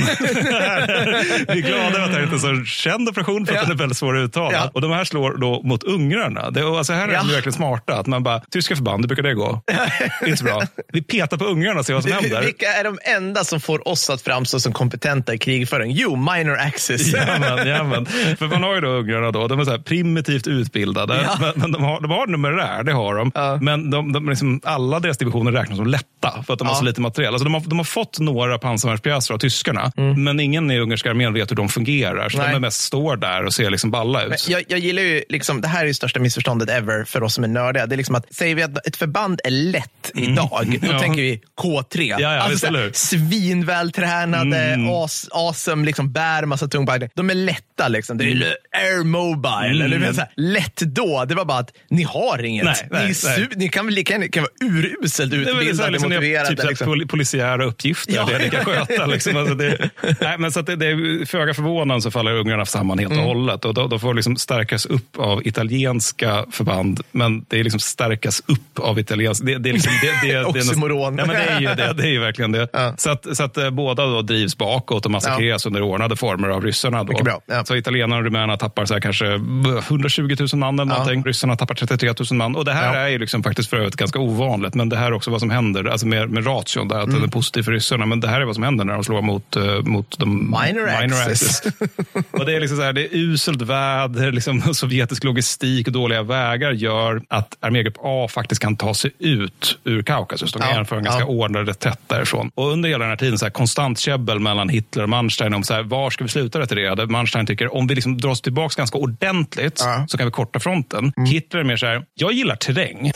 [1.48, 3.56] Vi är glada över att det här inte är en så känd operation för att
[3.56, 3.62] ja.
[3.62, 4.52] den är väldigt svår att uttala.
[4.52, 4.70] Ja.
[4.74, 6.50] Och de här slår då mot ungrarna.
[6.50, 7.22] Det, alltså här är ja.
[7.22, 7.94] de verkligen smarta.
[7.94, 9.62] Att man bara, tyska förband, hur brukar det gå?
[10.26, 10.62] inte så bra.
[10.92, 12.42] Vi petar på ungrarna och ser vad som händer.
[12.42, 15.92] Vilka är de enda som får oss att framstå som kompetenta i krigföring?
[15.92, 17.14] Jo, minor axis.
[17.14, 18.06] jamen, jamen.
[18.36, 21.30] För man har ju då ungrarna då, de är så primitivt utbildade.
[21.54, 23.32] Men, men de, har, de har numerär, det har de.
[23.34, 23.58] Ja.
[23.60, 26.74] Men de, de liksom, alla deras divisioner räknas som lätta för att de ja.
[26.74, 27.34] har så lite material.
[27.34, 30.24] Alltså de, har, de har fått några pansarvärnspjäser av tyskarna, mm.
[30.24, 32.28] men ingen i ungerska armén vet hur de fungerar.
[32.28, 32.52] Så Nej.
[32.52, 34.48] de mest står där och ser liksom balla ut.
[34.48, 37.44] Jag, jag, gillar ju, liksom, det här är ju största missförståndet ever för oss som
[37.44, 37.86] är nördiga.
[37.86, 40.32] Det är liksom att, säger vi att ett förband är lätt mm.
[40.32, 40.98] idag, då ja.
[40.98, 42.00] tänker vi K3.
[42.00, 44.90] Ja, ja, alltså, såhär, svinvältränade, mm.
[44.90, 47.10] as, awesome, liksom, bär massa tungbaggar.
[47.14, 47.88] De är lätta.
[47.88, 48.18] Liksom.
[48.18, 48.48] Det är mm.
[48.72, 49.84] air mobile.
[49.84, 50.02] Mm.
[50.02, 51.24] Eller, så lätt då.
[51.24, 52.64] Det var bara att ni har inget.
[52.64, 53.48] Nej, nej, ni, nej.
[53.56, 56.56] ni kan väl lika gärna vara uruselt utbildade, liksom, motiverade.
[56.56, 57.08] Typ liksom.
[57.08, 58.28] polisiära uppgifter, ja.
[58.30, 59.06] det ni kan sköta.
[59.06, 59.36] Liksom.
[59.36, 59.90] Alltså det,
[60.20, 63.26] nej, men så det, det är föga förvånande så faller ungrarna samman helt och mm.
[63.26, 63.64] hållet.
[63.64, 68.78] Och de, får liksom stärkas upp av italienska förband, men det är liksom stärkas upp
[68.78, 69.46] av italienska...
[69.46, 71.18] Det, det, är liksom, det, det, Oxymoron.
[71.18, 71.92] Ja, men det är ju det.
[71.92, 72.68] Det är ju verkligen det.
[72.72, 72.94] Ja.
[72.96, 75.68] Så att, så att eh, båda då drivs bakåt och massakreras ja.
[75.68, 77.04] under ordnade former av ryssarna.
[77.04, 77.22] Då.
[77.22, 77.40] Bra.
[77.46, 77.64] Ja.
[77.64, 81.24] Så italienarna och rumänerna tappar så här kanske 120 000 man eller någonting.
[81.24, 82.56] Ryssarna har tappat 33 000 man.
[82.56, 83.00] Och det här ja.
[83.00, 85.50] är ju liksom faktiskt för övrigt ganska ovanligt, men det här är också vad som
[85.50, 87.14] händer alltså med, med ration, där, att mm.
[87.14, 88.06] den är positiv för ryssarna.
[88.06, 91.00] Men det här är vad som händer när de slår mot, uh, mot de minor,
[91.00, 91.62] minor axis.
[92.30, 96.22] och det är liksom så här, det är uselt väder, liksom, sovjetisk logistik och dåliga
[96.22, 100.52] vägar gör att armégrupp A faktiskt kan ta sig ut ur Kaukasus.
[100.52, 100.74] De kan ja.
[100.74, 101.26] genomföra en ganska ja.
[101.26, 102.50] ordnad reträtt därifrån.
[102.54, 105.64] Och under hela den här tiden så här, konstant käbbel mellan Hitler och Manstein om
[105.64, 107.06] så här, var ska vi sluta retirera?
[107.06, 110.06] Manstein tycker om vi liksom oss tillbaka ganska ordentligt ja.
[110.08, 111.12] så kan vi korta fronten.
[111.16, 111.30] Mm.
[111.50, 113.12] Är mer så här, jag gillar terräng.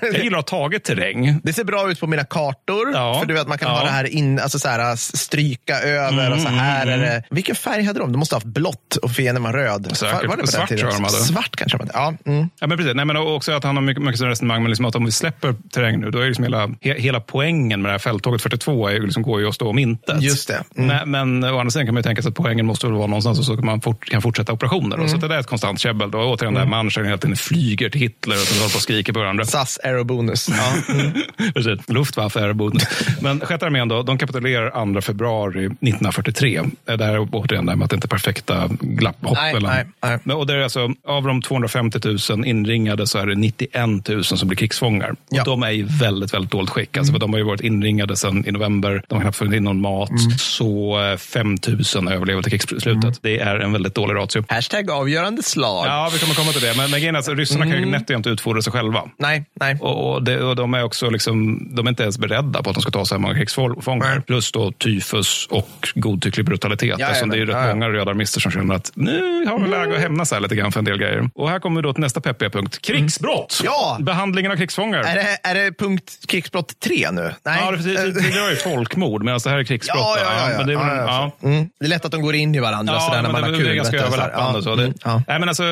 [0.00, 1.40] jag gillar att ha tagit terräng.
[1.42, 2.92] Det ser bra ut på mina kartor.
[2.94, 3.18] Ja.
[3.20, 6.32] För du vet, man kan ha det här in, alltså så här, stryka över mm,
[6.32, 6.86] och så här.
[6.86, 7.22] Mm, mm.
[7.30, 8.12] Vilken färg hade de?
[8.12, 9.96] De måste ha haft blått och fienden var röd.
[9.96, 10.28] Säkert.
[10.28, 11.16] Var det på Svart tror jag de hade.
[11.16, 11.92] Svart kanske de hade.
[11.94, 12.48] Ja, mm.
[12.60, 12.94] ja men precis.
[12.94, 15.54] Nej, men också att han har mycket, mycket resonemang, men liksom att om vi släpper
[15.72, 19.00] terräng nu, då är liksom hela, he, hela poängen med det här fälttåget 42 är,
[19.00, 20.22] liksom, går ju att stå om intet.
[20.22, 20.64] Just det.
[20.76, 21.06] Mm.
[21.10, 23.46] Men, men å andra sidan kan man ju tänka sig att poängen måste vara någonstans
[23.46, 24.96] så att man fort, kan fortsätta operationer.
[24.96, 25.08] Mm.
[25.08, 26.10] Så det är ett konstant käbbel.
[26.10, 26.19] Då.
[26.24, 26.68] Återigen, mm.
[26.68, 29.44] där Manstein hela tiden flyger till Hitler och håller på och skriker på varandra.
[29.44, 30.48] SAS aerobonus.
[30.48, 30.94] Ja.
[31.54, 31.88] Precis.
[31.88, 32.82] Luftwaffe aerobonus.
[33.20, 36.62] Men sjätte armén då, de kapitulerar 2 februari 1943.
[36.84, 39.34] Det här är återigen det med att det inte är perfekta glapphopp.
[39.34, 40.36] Nej, nej, nej.
[40.36, 41.98] Och det är alltså, av de 250
[42.30, 45.14] 000 inringade så är det 91 000 som blir krigsfångar.
[45.28, 45.42] Ja.
[45.42, 46.96] Och de är i väldigt, väldigt dåligt skick.
[46.96, 47.20] Alltså, mm.
[47.20, 49.02] De har ju varit inringade sedan i november.
[49.08, 50.10] De har knappt fått in någon mat.
[50.10, 50.30] Mm.
[50.38, 51.56] Så 5
[51.96, 53.04] 000 överlever till krigsslutet.
[53.04, 53.14] Mm.
[53.20, 54.44] Det är en väldigt dålig ratio.
[54.48, 55.86] Hashtag avgörande slag.
[55.86, 56.76] Ja, vi kommer komma till det.
[56.76, 57.72] Men, men alltså, ryssarna mm.
[57.72, 58.00] kan ju mm.
[58.00, 59.02] nätt och jämnt utfodra sig själva.
[59.18, 59.76] Nej, nej.
[59.80, 62.76] Och, och, det, och de är också liksom, de är inte ens beredda på att
[62.76, 64.20] de ska ta så här många krigsfångar.
[64.20, 66.96] Plus då tyfus och godtycklig brutalitet.
[66.98, 69.94] Ja, alltså, det är rätt ja, många rödarmister som känner att nu har vi läge
[69.94, 71.30] att hämnas här lite grann för en del grejer.
[71.34, 72.78] Och här kommer vi då till nästa peppiga punkt.
[72.82, 73.60] Krigsbrott!
[73.60, 73.72] Mm.
[73.72, 73.98] Ja!
[74.00, 74.98] Behandlingen av krigsfångar.
[74.98, 77.34] Är det, är det punkt krigsbrott 3 nu?
[77.44, 77.58] Nej.
[77.60, 79.98] Ja, det, det, det är ju folkmord, medan det här är krigsbrott.
[79.98, 80.64] Ja, ja, ja, ja.
[80.64, 81.68] det, är, ja, mm.
[81.80, 83.54] det är lätt att de går in i varandra ja, sådär, när man det, har
[83.56, 83.64] kul.
[83.64, 84.62] Det är ganska överlappande.
[84.62, 84.72] Så.
[84.72, 85.22] Mm, ja.
[85.28, 85.64] Nej, men alltså,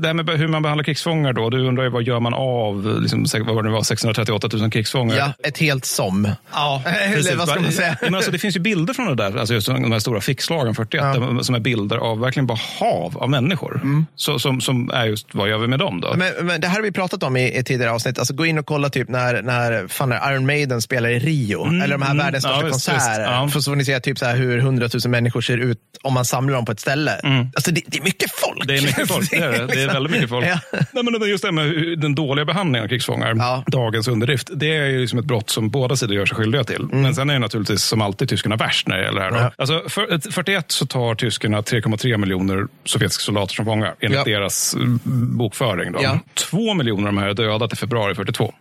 [0.00, 1.50] det här med hur man behandlar krigsfångar då.
[1.50, 5.16] Du undrar ju vad gör man av liksom, vad var det var, 638 000 krigsfångar?
[5.16, 6.28] Ja, ett helt som.
[6.52, 7.96] Ja, Eller vad ska man säga?
[8.02, 10.74] Men alltså, det finns ju bilder från det där, alltså just de här stora fixlagen
[10.74, 11.42] 41, ja.
[11.42, 13.80] som är bilder av verkligen bara hav av människor.
[13.82, 14.06] Mm.
[14.16, 16.14] Så, som, som är just, vad gör vi med dem då?
[16.16, 18.18] Men, men det här har vi pratat om i ett tidigare avsnitt.
[18.18, 21.64] Alltså, gå in och kolla typ när, när fan är Iron Maiden spelar i Rio,
[21.64, 21.82] mm.
[21.82, 22.24] eller de här mm.
[22.24, 23.20] världens största ja, konserter.
[23.20, 23.48] Ja.
[23.48, 26.24] För så får ni se typ så här hur hundratusen människor ser ut om man
[26.24, 27.12] samlar dem på ett ställe.
[27.12, 27.46] Mm.
[27.54, 28.66] Alltså, det, det, är mycket folk.
[28.66, 29.73] Det är mycket folk, det är, det.
[29.74, 30.46] Det är väldigt mycket folk.
[30.46, 30.58] ja.
[30.92, 33.64] Nej, men just det med den dåliga behandlingen av krigsfångar, ja.
[33.66, 36.82] dagens underdrift, det är ju liksom ett brott som båda sidor gör sig skyldiga till.
[36.82, 37.02] Mm.
[37.02, 39.42] Men sen är det naturligtvis som alltid tyskarna värst när det gäller det här.
[39.42, 39.52] Ja.
[39.58, 44.24] Alltså, för, 41 så tar tyskarna 3,3 miljoner sovjetiska soldater som fångar enligt ja.
[44.24, 45.00] deras mm,
[45.36, 45.92] bokföring.
[45.92, 45.98] Då.
[46.02, 46.20] Ja.
[46.34, 48.54] Två miljoner av de här är döda till februari 42.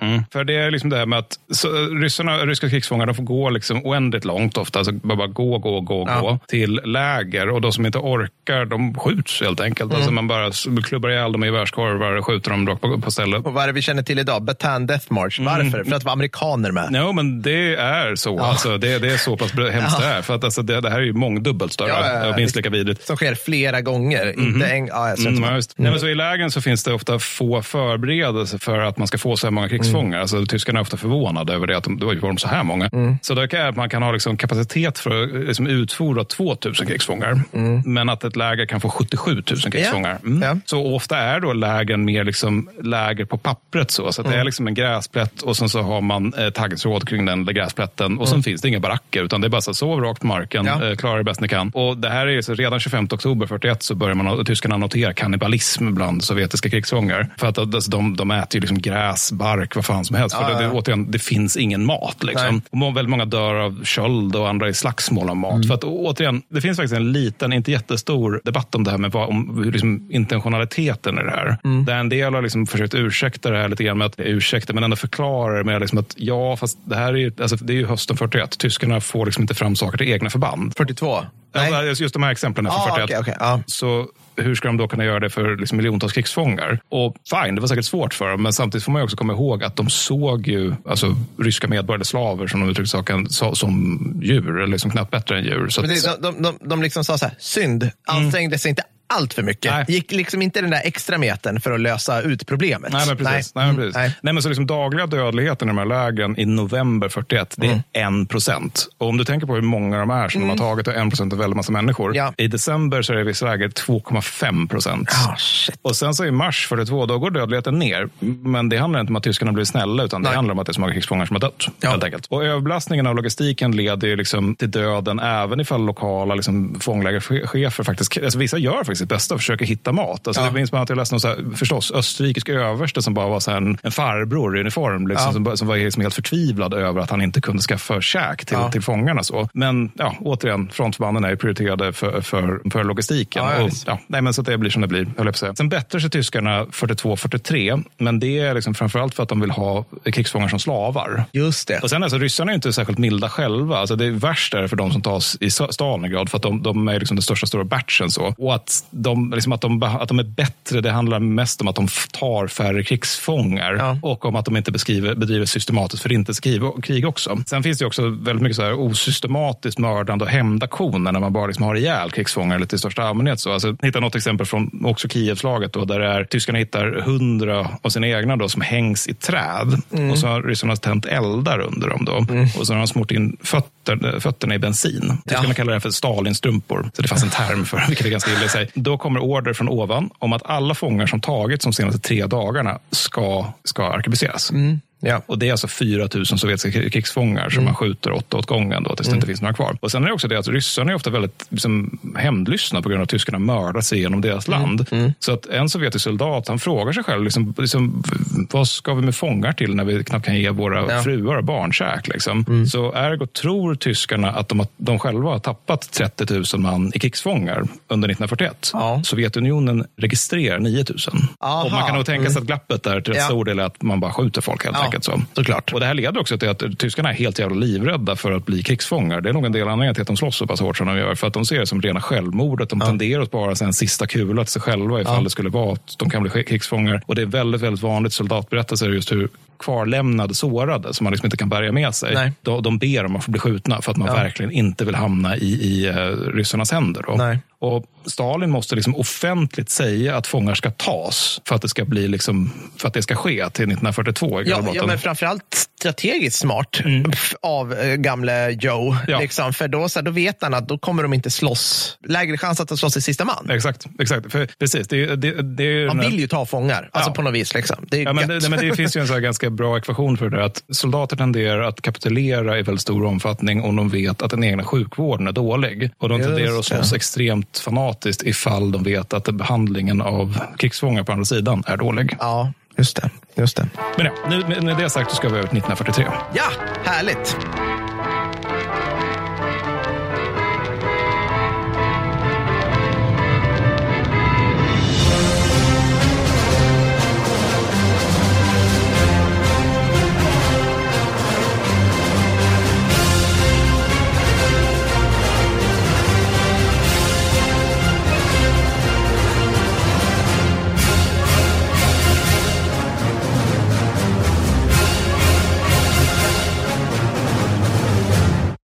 [0.00, 0.24] Mm.
[0.32, 1.68] För det är liksom det här med att så,
[2.02, 4.78] ryssarna, ryska krigsfångar de får gå liksom oändligt långt ofta.
[4.78, 6.20] Alltså bara gå, gå, gå, ja.
[6.20, 7.48] gå till läger.
[7.48, 9.90] Och de som inte orkar, de skjuts helt enkelt.
[9.90, 9.96] Mm.
[9.96, 10.50] Alltså man bara
[10.82, 13.46] klubbar ihjäl dem i gevärskorvar och skjuter dem rakt på, på stället.
[13.46, 14.42] Och vad är det vi känner till idag?
[14.42, 15.38] Bataan Death March.
[15.38, 15.52] Mm.
[15.52, 15.84] Varför?
[15.84, 16.92] För att det var amerikaner med?
[16.92, 18.36] No, men det är så.
[18.38, 18.46] Ja.
[18.46, 20.06] Alltså, det, det är så pass hemskt ja.
[20.06, 20.22] det är.
[20.22, 21.88] För att alltså, det, det här är ju mångdubbelt större.
[21.88, 23.06] Ja, ja, minst lika vidrigt.
[23.06, 24.22] Som sker flera gånger.
[24.22, 24.46] Mm.
[24.46, 25.50] Inte en, ja, jag mm, ja.
[25.76, 29.18] Nej, men så I lägren så finns det ofta få förberedelser för att man ska
[29.18, 29.89] få så här många krigsfångar.
[29.98, 30.20] Mm.
[30.20, 32.88] Alltså, tyskarna är ofta förvånade över det, att de, det var ju så här många.
[32.92, 33.18] Mm.
[33.22, 37.40] Så det kan, man kan ha liksom kapacitet för att liksom utfodra 2000 krigsfångar.
[37.52, 37.82] Mm.
[37.84, 40.18] Men att ett läger kan få 77 000 krigsfångar.
[40.24, 40.42] Mm.
[40.42, 40.56] Yeah.
[40.64, 43.90] Så ofta är då lägren mer liksom läger på pappret.
[43.90, 44.46] Så, så att det är mm.
[44.46, 48.18] liksom en gräsplätt och sen så har man eh, taggtråd kring den gräsplätten.
[48.18, 48.42] Och sen mm.
[48.42, 50.88] finns det inga baracker, utan det är bara så sov rakt på marken, ja.
[50.88, 51.70] eh, klara det bäst ni kan.
[51.74, 55.94] Och det här är så redan 25 oktober 41 så börjar man, tyskarna notera kannibalism
[55.94, 57.28] bland sovjetiska krigsfångar.
[57.36, 60.36] För att alltså, de, de äter ju liksom gräs, bark, vad fan som helst.
[60.40, 62.22] Ja, för det, det, återigen, det finns ingen mat.
[62.22, 62.62] Liksom.
[62.70, 65.54] Och väldigt många dör av köld och andra i slagsmål om mat.
[65.54, 65.68] Mm.
[65.68, 69.12] För att återigen, det finns faktiskt en liten, inte jättestor debatt om det här med
[69.12, 71.56] vad, om liksom, intentionaliteten i det här.
[71.64, 71.84] Mm.
[71.84, 74.84] Där en del har liksom försökt ursäkta det här lite grann med att ursäkta, men
[74.84, 77.76] ändå förklara det med liksom att ja, fast det här är ju, alltså, det är
[77.76, 78.58] ju hösten 41.
[78.58, 80.72] Tyskarna får liksom inte fram saker till egna förband.
[80.76, 81.24] 42?
[81.54, 83.04] Alltså, just de här exemplen från ah, 41.
[83.04, 83.58] Okay, okay, ah.
[83.66, 86.80] Så hur ska de då kunna göra det för liksom miljontals krigsfångar?
[86.88, 89.64] Och fine, det var säkert svårt för dem, men samtidigt får man också komma ihåg
[89.64, 94.66] att de såg ju alltså, ryska medborgare, slaver som de uttryckte saken, som djur, eller
[94.66, 95.68] liksom knappt bättre än djur.
[95.68, 98.58] Så det, de, de, de, de liksom sa så här, synd, ansträngde mm.
[98.58, 99.72] sig inte allt för mycket.
[99.72, 99.84] Nej.
[99.88, 102.92] gick liksom inte den där extra metern för att lösa ut problemet.
[102.92, 103.54] Nej, men precis.
[103.54, 103.64] Nej.
[103.64, 103.94] Nej, men precis.
[103.94, 104.16] Nej.
[104.22, 107.70] Nej, men så liksom dagliga dödligheten i de här lägren i november 41, det är
[107.70, 107.82] mm.
[107.92, 108.88] en procent.
[108.98, 110.56] Och om du tänker på hur många de är som mm.
[110.56, 112.16] de har tagit, och en procent av väldigt massa människor.
[112.16, 112.34] Ja.
[112.36, 115.08] I december så är det i vissa läger 2,5 procent.
[115.10, 115.34] Oh,
[115.82, 118.08] och sen så i mars 42, då går dödligheten ner.
[118.20, 120.70] Men det handlar inte om att tyskarna blir snälla, utan det handlar om att det
[120.70, 121.66] är så många krigsfångar som har dött.
[121.80, 121.90] Ja.
[121.90, 122.26] Helt enkelt.
[122.26, 128.38] Och överbelastningen av logistiken leder liksom till döden, även ifall lokala liksom, fånglägerchefer faktiskt, alltså
[128.38, 130.26] vissa gör faktiskt sitt bästa och försöker hitta mat.
[130.26, 130.46] Alltså, ja.
[130.46, 133.40] Det minns man att jag läste någon så här, förstås, österrikisk överste som bara var
[133.40, 135.06] så en, en farbror i uniform.
[135.06, 135.32] Liksom, ja.
[135.32, 138.70] som, som, var liksom helt förtvivlad över att han inte kunde skaffa käk till, ja.
[138.70, 139.22] till fångarna.
[139.22, 139.48] Så.
[139.52, 143.44] Men ja, återigen, frontförbanden är prioriterade för, för, för logistiken.
[143.44, 145.54] Ja, och, ja, nej, men så det blir som det blir, höll jag säga.
[145.54, 149.84] Sen bättrar sig tyskarna 42-43, men det är liksom framförallt för att de vill ha
[150.04, 151.24] krigsfångar som slavar.
[151.32, 151.78] Just det.
[151.78, 153.78] Och sen alltså, ryssarna är inte särskilt milda själva.
[153.78, 156.88] Alltså, det är värst är för de som tas i Stalingrad, för att de, de
[156.88, 158.10] är liksom den största stora batchen.
[158.10, 158.34] Så.
[158.38, 161.76] Och att de, liksom att, de, att de är bättre, det handlar mest om att
[161.76, 163.98] de tar färre krigsfångar ja.
[164.02, 167.38] och om att de inte beskriver, bedriver systematiskt förintelsekrig också.
[167.46, 171.46] Sen finns det också väldigt mycket så här osystematiskt mördande och hämndaktioner när man bara
[171.46, 173.40] liksom har ihjäl krigsfångar lite i största allmänhet.
[173.40, 173.52] Så.
[173.52, 177.88] Alltså, hittar något exempel från också Kievslaget då, där det är, tyskarna hittar hundra av
[177.88, 180.10] sina egna då, som hängs i träd mm.
[180.10, 182.04] och så har ryssarna tänt eldar under dem.
[182.04, 182.26] Då.
[182.34, 182.48] Mm.
[182.58, 185.18] Och så har de smort in fötter, fötterna i bensin.
[185.28, 185.54] Tyskarna ja.
[185.54, 188.48] kallar det för Stalinstrumpor, så det fanns en term för vilket är ganska illa i
[188.48, 188.69] sig.
[188.74, 192.78] Då kommer order från ovan om att alla fångar som tagits de senaste tre dagarna
[192.90, 194.50] ska, ska arkebuseras.
[194.50, 194.80] Mm.
[195.00, 195.22] Ja.
[195.26, 197.64] Och det är alltså 4 000 sovjetiska krigsfångar som mm.
[197.64, 199.12] man skjuter åtta åt gången då, tills mm.
[199.12, 199.76] det inte finns några kvar.
[199.80, 203.00] Och sen är det också det att ryssarna är ofta väldigt liksom, hämndlystna på grund
[203.00, 204.60] av att tyskarna mördar sig genom deras mm.
[204.60, 204.86] land.
[204.90, 205.12] Mm.
[205.18, 208.02] Så att en sovjetisk soldat han frågar sig själv, liksom, liksom,
[208.50, 211.02] vad ska vi med fångar till när vi knappt kan ge våra ja.
[211.02, 212.08] fruar och barn käk?
[212.08, 212.44] Liksom?
[212.48, 212.66] Mm.
[212.66, 217.56] Så ergo tror tyskarna att de, de själva har tappat 30 000 man i krigsfångar
[217.88, 218.70] under 1941.
[218.72, 219.00] Ja.
[219.04, 220.98] Sovjetunionen registrerar 9 000.
[221.40, 221.64] Aha.
[221.64, 222.42] Och man kan nog tänka sig mm.
[222.42, 223.22] att glappet där till ja.
[223.22, 225.04] stor del är att man bara skjuter folk helt ja enkelt.
[225.04, 225.22] Så.
[225.34, 225.72] Såklart.
[225.72, 228.62] Och det här leder också till att tyskarna är helt jävla livrädda för att bli
[228.62, 229.20] krigsfångar.
[229.20, 230.96] Det är nog en del anledningar till att de slåss så pass hårt som de
[230.98, 231.14] gör.
[231.14, 232.68] För att de ser det som rena självmordet.
[232.68, 232.86] De ja.
[232.86, 235.20] tenderar att spara en sista kula till sig själva ifall ja.
[235.20, 237.02] det skulle vara att de kan bli krigsfångar.
[237.06, 239.28] Och det är väldigt, väldigt vanligt soldatberättelser just hur
[239.58, 242.14] kvarlämnade sårade som man liksom inte kan bärga med sig.
[242.14, 242.32] Nej.
[242.42, 244.14] De, de ber om att få bli skjutna för att man ja.
[244.14, 245.94] verkligen inte vill hamna i, i uh,
[246.34, 247.04] ryssarnas händer.
[247.06, 247.14] Då.
[247.14, 247.38] Nej.
[247.60, 252.08] Och Stalin måste liksom offentligt säga att fångar ska tas för att det ska, bli
[252.08, 254.42] liksom, för att det ska ske till 1942.
[254.42, 257.12] Ja, ja, men framförallt strategiskt smart mm.
[257.42, 258.96] av äh, gamle Joe.
[259.06, 259.20] Ja.
[259.20, 261.96] Liksom, för då, så här, då vet han att då kommer de inte slåss.
[262.08, 263.50] Lägre chans att de slåss i sista man.
[263.50, 263.86] Exakt.
[263.98, 264.32] exakt.
[264.32, 267.54] För, precis, det, det, det Man vill ju ta fångar, alltså på något vis.
[267.54, 267.86] Liksom.
[267.90, 270.44] Det, ja, men det, men det finns ju en så ganska bra ekvation för det.
[270.44, 274.64] Att soldater tenderar att kapitulera i väldigt stor omfattning om de vet att den egna
[274.64, 275.90] sjukvården är dålig.
[275.98, 281.02] Och de Just tenderar att slåss extremt fanatiskt ifall de vet att behandlingen av krigsfångar
[281.02, 282.16] på andra sidan är dålig.
[282.20, 283.10] Ja, just det.
[283.34, 283.68] Just det.
[283.96, 286.04] Men ja, nu, med det sagt så ska vi över till 1943.
[286.34, 286.44] Ja,
[286.84, 287.36] härligt.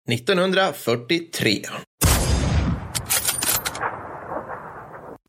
[0.06, 1.62] 1943.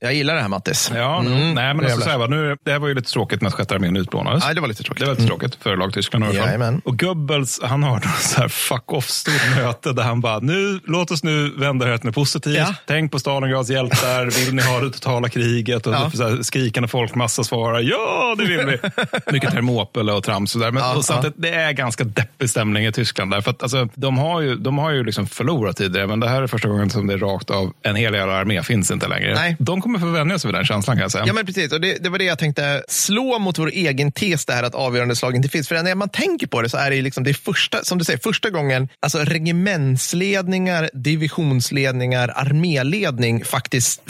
[0.04, 0.92] Jag gillar det här Mattis.
[0.94, 1.54] Ja, mm.
[1.54, 3.96] nej, men alltså, så här, nu, det här var ju lite tråkigt när sjätte armén
[3.96, 4.44] utplånades.
[4.44, 5.00] Nej, det var lite tråkigt.
[5.00, 5.28] Det var lite mm.
[5.28, 6.80] tråkigt för lag Tyskland i alla fall.
[6.84, 11.10] Och Goebbels, han har ett så här fuck off-stort möte där han bara, nu, låt
[11.10, 12.58] oss nu vända det här till något positivt.
[12.58, 12.74] Ja.
[12.86, 15.86] Tänk på Stalingrads hjältar, vill ni ha det totala kriget?
[15.86, 16.10] Och ja.
[16.10, 18.78] så här, skrikande folkmassa svarar, ja det vill vi.
[19.32, 20.70] Mycket termopel och trams och där.
[20.70, 23.40] Men ja, och samtidigt, det är ganska deppig stämning i Tyskland där.
[23.40, 26.42] För att, alltså, de har ju, de har ju liksom förlorat tidigare, men det här
[26.42, 29.34] är första gången som det är rakt av en hel jävla armé finns inte längre.
[29.34, 29.56] Nej.
[29.58, 31.24] De kommer få vänja sig vid den känslan kan jag säga.
[31.26, 31.72] Ja, men precis.
[31.72, 34.74] Och det, det, var det jag tänkte slå mot vår egen tes, det här att
[34.74, 35.68] avgörande slag inte finns.
[35.68, 38.18] För när man tänker på det så är det liksom det första, som du säger,
[38.18, 44.00] första gången alltså regementsledningar, divisionsledningar, arméledning faktiskt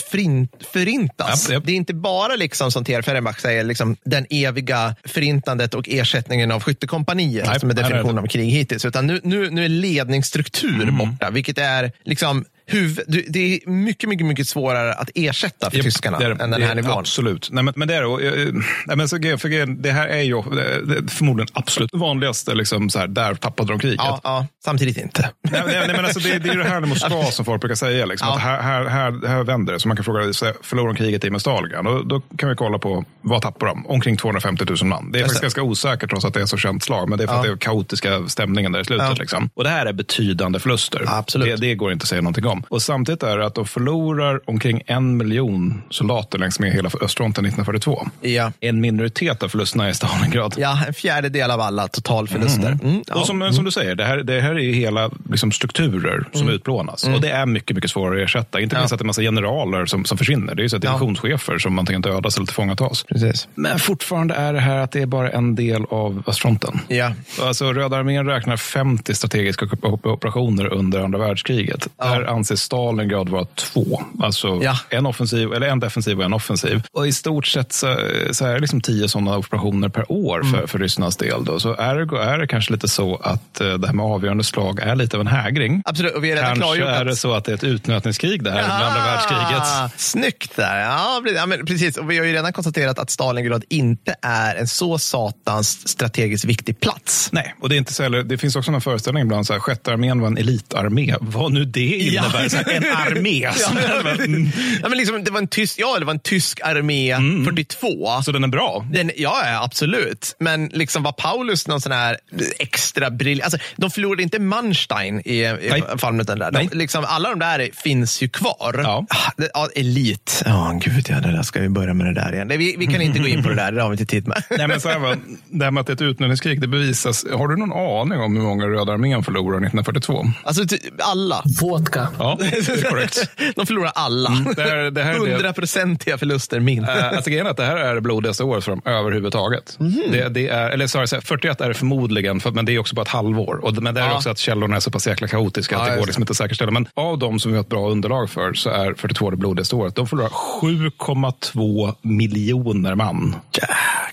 [0.73, 1.47] förintas.
[1.49, 1.61] Ja, ja.
[1.65, 6.51] Det är inte bara liksom som Ter Ferenbach säger, liksom den eviga förintandet och ersättningen
[6.53, 10.99] av skyttekompanier som är definitionen av krig hittills, utan nu, nu, nu är ledningsstruktur mm.
[10.99, 15.85] borta, vilket är liksom huvud, det är mycket, mycket, mycket svårare att ersätta för yep,
[15.85, 16.99] tyskarna det är, än den här nivån.
[16.99, 17.49] Absolut.
[17.53, 18.53] Nej, men, men det är det.
[18.87, 23.07] Nej, men så, för, det här är ju det förmodligen absolut vanligaste, liksom, så här,
[23.07, 23.99] där tappade de kriget.
[23.99, 25.31] Ja, ja samtidigt inte.
[25.43, 28.07] Nej, nej, men alltså, det, det är det här med Moskva som folk brukar säga.
[28.07, 28.35] Liksom, ja.
[28.35, 29.81] att här, här, här, här vänder det.
[29.81, 31.85] Så man kan fråga, förlorar de kriget i med Stalin?
[31.85, 33.87] Då, då kan vi kolla på vad tappar de?
[33.87, 35.13] Omkring 250 000 man.
[35.13, 37.09] Det är faktiskt ganska osäkert trots att det är så känt slag.
[37.09, 37.41] Men det är för ja.
[37.41, 39.19] att det är kaotiska stämningen där i slutet.
[39.19, 39.51] Liksom.
[39.55, 41.05] Och det här är betydande förluster.
[41.07, 41.61] Absolut.
[41.61, 42.54] Det, det går inte att säga någonting om.
[42.55, 42.65] Dem.
[42.69, 47.45] Och samtidigt är det att de förlorar omkring en miljon soldater längs med hela östfronten
[47.45, 48.09] 1942.
[48.21, 48.53] Ja.
[48.61, 50.55] En minoritet av förlusterna i Stalingrad.
[50.59, 52.67] Ja, en fjärdedel av alla totalförluster.
[52.69, 52.81] Mm.
[52.89, 53.03] Mm.
[53.07, 53.15] Ja.
[53.15, 56.43] Och som, som du säger, det här, det här är ju hela liksom, strukturer som
[56.43, 56.55] Mm.
[56.55, 57.05] utplånas.
[57.05, 58.61] Och det är mycket, mycket svårare att ersätta.
[58.61, 58.95] Inte minst Ja.
[58.95, 60.55] att det är en massa generaler som, som försvinner.
[60.55, 63.05] Det är ju så att divisionschefer som antingen dödas eller tillfångatas.
[63.09, 63.49] Precis.
[63.55, 66.81] Men fortfarande är det här att det är bara en del av östfronten.
[66.89, 67.13] Ja.
[67.43, 71.89] Alltså, Röda armén räknar 50 strategiska op- operationer under andra världskriget.
[71.99, 74.03] Där anses Stalingrad vara två.
[74.21, 74.79] Alltså Ja.
[74.91, 76.83] en, offensiv, eller en defensiv och en offensiv.
[76.93, 77.97] Och i stort sett så,
[78.33, 80.69] så är det liksom tio sådana operationer per år för, Mm.
[80.69, 81.45] för Rysslands del.
[81.45, 81.61] Då.
[81.61, 84.97] Så ergo är det kanske lite så att eh, det här med avgörande slag är
[84.97, 85.83] lite av en hägring.
[85.85, 88.63] Absolut, och vi redan Kanske är det så att det är ett utnötningskrig det här
[88.63, 90.01] under andra världskriget.
[90.01, 90.81] Snyggt där.
[90.81, 91.97] Ja, ja, men precis.
[91.97, 96.81] Och vi har ju redan konstaterat att Stalingrad inte är en så satans strategiskt viktig
[96.81, 97.29] plats.
[97.33, 99.93] Nej, och det är inte så det finns också en föreställning ibland, så här, sjätte
[99.93, 101.15] armén var en elitarmé.
[101.21, 102.34] Vad nu det innebär.
[102.39, 103.45] Här, en armé.
[104.25, 104.51] mm.
[104.83, 108.23] Ja, men liksom, det, var en tysk, ja, det var en tysk armé 42.
[108.23, 108.87] Så den är bra.
[108.93, 110.37] Den, ja, absolut.
[110.39, 112.19] Men liksom var Paulus någon sån här
[112.59, 113.45] extra briljant?
[113.45, 115.83] Alltså, de förlorade inte Manstein i, i
[116.25, 116.51] där.
[116.53, 116.69] Nej.
[116.71, 118.81] De, liksom, alla de där finns ju kvar.
[118.83, 119.07] Ja.
[119.09, 120.43] Ah, ja, elit.
[120.47, 122.49] Ja, gud ja, det där ska vi börja med det där igen.
[122.49, 124.43] Vi, vi kan inte gå in på det där, det har vi inte tid med.
[124.51, 125.17] Nej, men så här, va,
[125.51, 127.27] det här med att det är ett utnötningskrig, det bevisas.
[127.33, 130.25] Har du någon aning om hur många Röda armén förlorar 1942?
[130.45, 130.65] Alltså,
[130.99, 131.43] alla.
[131.61, 132.09] Vodka.
[132.25, 133.31] Ja, det är korrekt.
[133.57, 134.31] De förlorar alla.
[134.57, 136.85] det här- det här är det- Hundraprocentiga förluster min.
[136.85, 139.77] Eh, Alltså grejen är att det här är det blodigaste året för dem överhuvudtaget.
[139.81, 140.03] Mhm.
[140.13, 142.95] Det, det är, eller så här, 41 är det förmodligen, för, men det är också
[142.95, 143.65] bara ett halvår.
[143.65, 144.17] Och, men det är Ja.
[144.17, 146.37] också att källorna är så pass jäkla kaotiska att Ja, det går liksom inte att
[146.37, 146.71] säkerställa.
[146.71, 149.77] Men av de som vi har ett bra underlag för så är 42 det blodigaste
[149.77, 149.95] året.
[149.95, 153.37] De förlorar 7,2 miljoner man.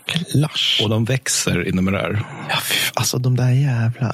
[0.08, 0.80] Jäklars.
[0.84, 2.24] Och de växer i numerär.
[2.50, 2.56] Ja,
[2.94, 4.02] alltså de där jävla...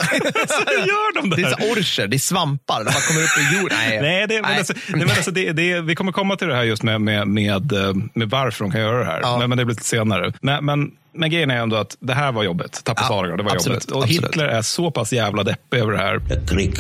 [0.88, 2.78] gör de Det är så orcher, det är svampar.
[2.84, 3.78] De bara kommer upp ur jorden.
[3.90, 6.56] Nej, Nej, det, men alltså, nej, men alltså, det, det, vi kommer komma till det
[6.56, 9.20] här just med, med, med, eh, med varför de kan göra det här.
[9.22, 9.38] Ja.
[9.38, 10.34] Men, men det blir lite senare.
[10.42, 12.82] Men, men, men grejen är ändå att det här var jobbet.
[12.84, 13.92] Tappa Ja, det var absolut, jobbet.
[13.92, 14.26] Och absolut.
[14.26, 16.16] Hitler är så pass jävla deppig över det här.
[16.16, 16.74] Ett krig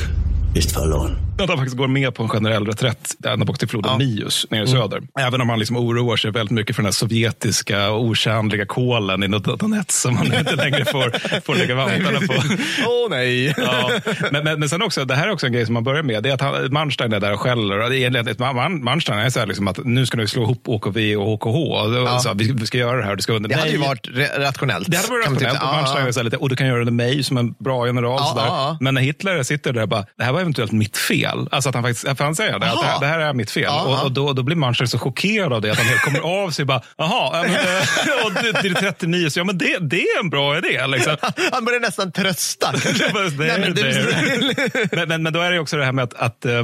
[0.55, 1.17] ist förloren.
[1.39, 4.63] Att han faktiskt går med på en generell reträtt ända bort till floden Mius nere
[4.63, 5.01] i söder.
[5.19, 9.23] Även om han liksom oroar sig väldigt mycket för den här sovjetiska och otjänliga kolen
[9.23, 12.33] i Donetsk som man inte längre får, får lägga vantarna på.
[12.87, 13.53] Åh nej.
[13.57, 13.91] Ja.
[14.31, 16.23] Men, men, men sen också, det här är också en grej som man börjar med.
[16.23, 18.83] Det är att han, Manstein är där och skäller.
[18.83, 21.57] Manstein är så här liksom att nu ska vi slå ihop OKV och HKH.
[22.05, 22.19] Ja.
[22.19, 23.15] så vi, vi ska göra det här.
[23.15, 24.91] Det, ska under Det hade ju varit rationellt.
[24.91, 25.57] Det hade varit rationellt.
[25.57, 26.07] Och Ja, Manstein ja.
[26.07, 28.17] är så här lite, och du kan göra det med mig som en bra general.
[28.19, 28.45] Ja, så där.
[28.45, 28.77] ja, ja.
[28.81, 31.47] Men när Hitler sitter där och bara, det här var eventuellt mitt fel.
[31.51, 33.71] Alltså att han faktiskt, för han säger det, att det här, är mitt fel.
[33.85, 36.49] Och, och då, då blir Manstein så chockerad av det att han helt kommer av
[36.51, 36.65] sig.
[36.65, 40.19] Bara, Jaha, ja, men, eh, och det, är 39, så ja, men det, det är
[40.19, 40.87] en bra idé.
[40.87, 41.17] Liksom.
[41.51, 42.73] Han börjar nästan trösta.
[45.19, 46.63] Men då är det också det här med att, att, eh,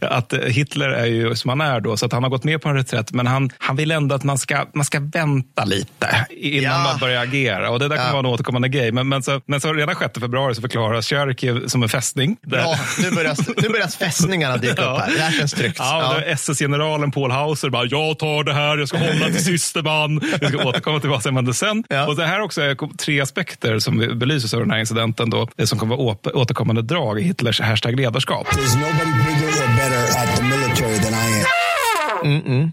[0.00, 2.68] att Hitler är ju som han är då, så att han har gått med på
[2.68, 6.72] en reträtt, men han, han vill ändå att man ska, man ska vänta lite innan
[6.72, 6.78] Ja.
[6.84, 7.70] man börjar agera.
[7.70, 8.12] Och det där kan Ja.
[8.12, 8.92] vara en återkommande grej.
[8.92, 12.36] Men, men, så, men så redan 6 februari så förklaras Charkiv som en fästning.
[12.42, 15.10] Där- Ja, nu börjar, nu börjar fästningarna dyka upp här.
[15.16, 15.76] Det här känns tryggt.
[15.78, 19.82] Ja, är SS-generalen Paul Hauser bara, jag tar det här, jag ska hålla till siste
[19.82, 20.20] man.
[20.40, 21.84] Jag ska återkomma till vad som hände sen.
[21.88, 22.06] Ja.
[22.06, 25.30] Och det här också är tre aspekter som vi- belyses av den här incidenten.
[25.30, 28.46] Då, det som kommer vara återkommande drag i Hitlers hashtag ledarskap.
[28.46, 30.33] There's nobody bigger or better at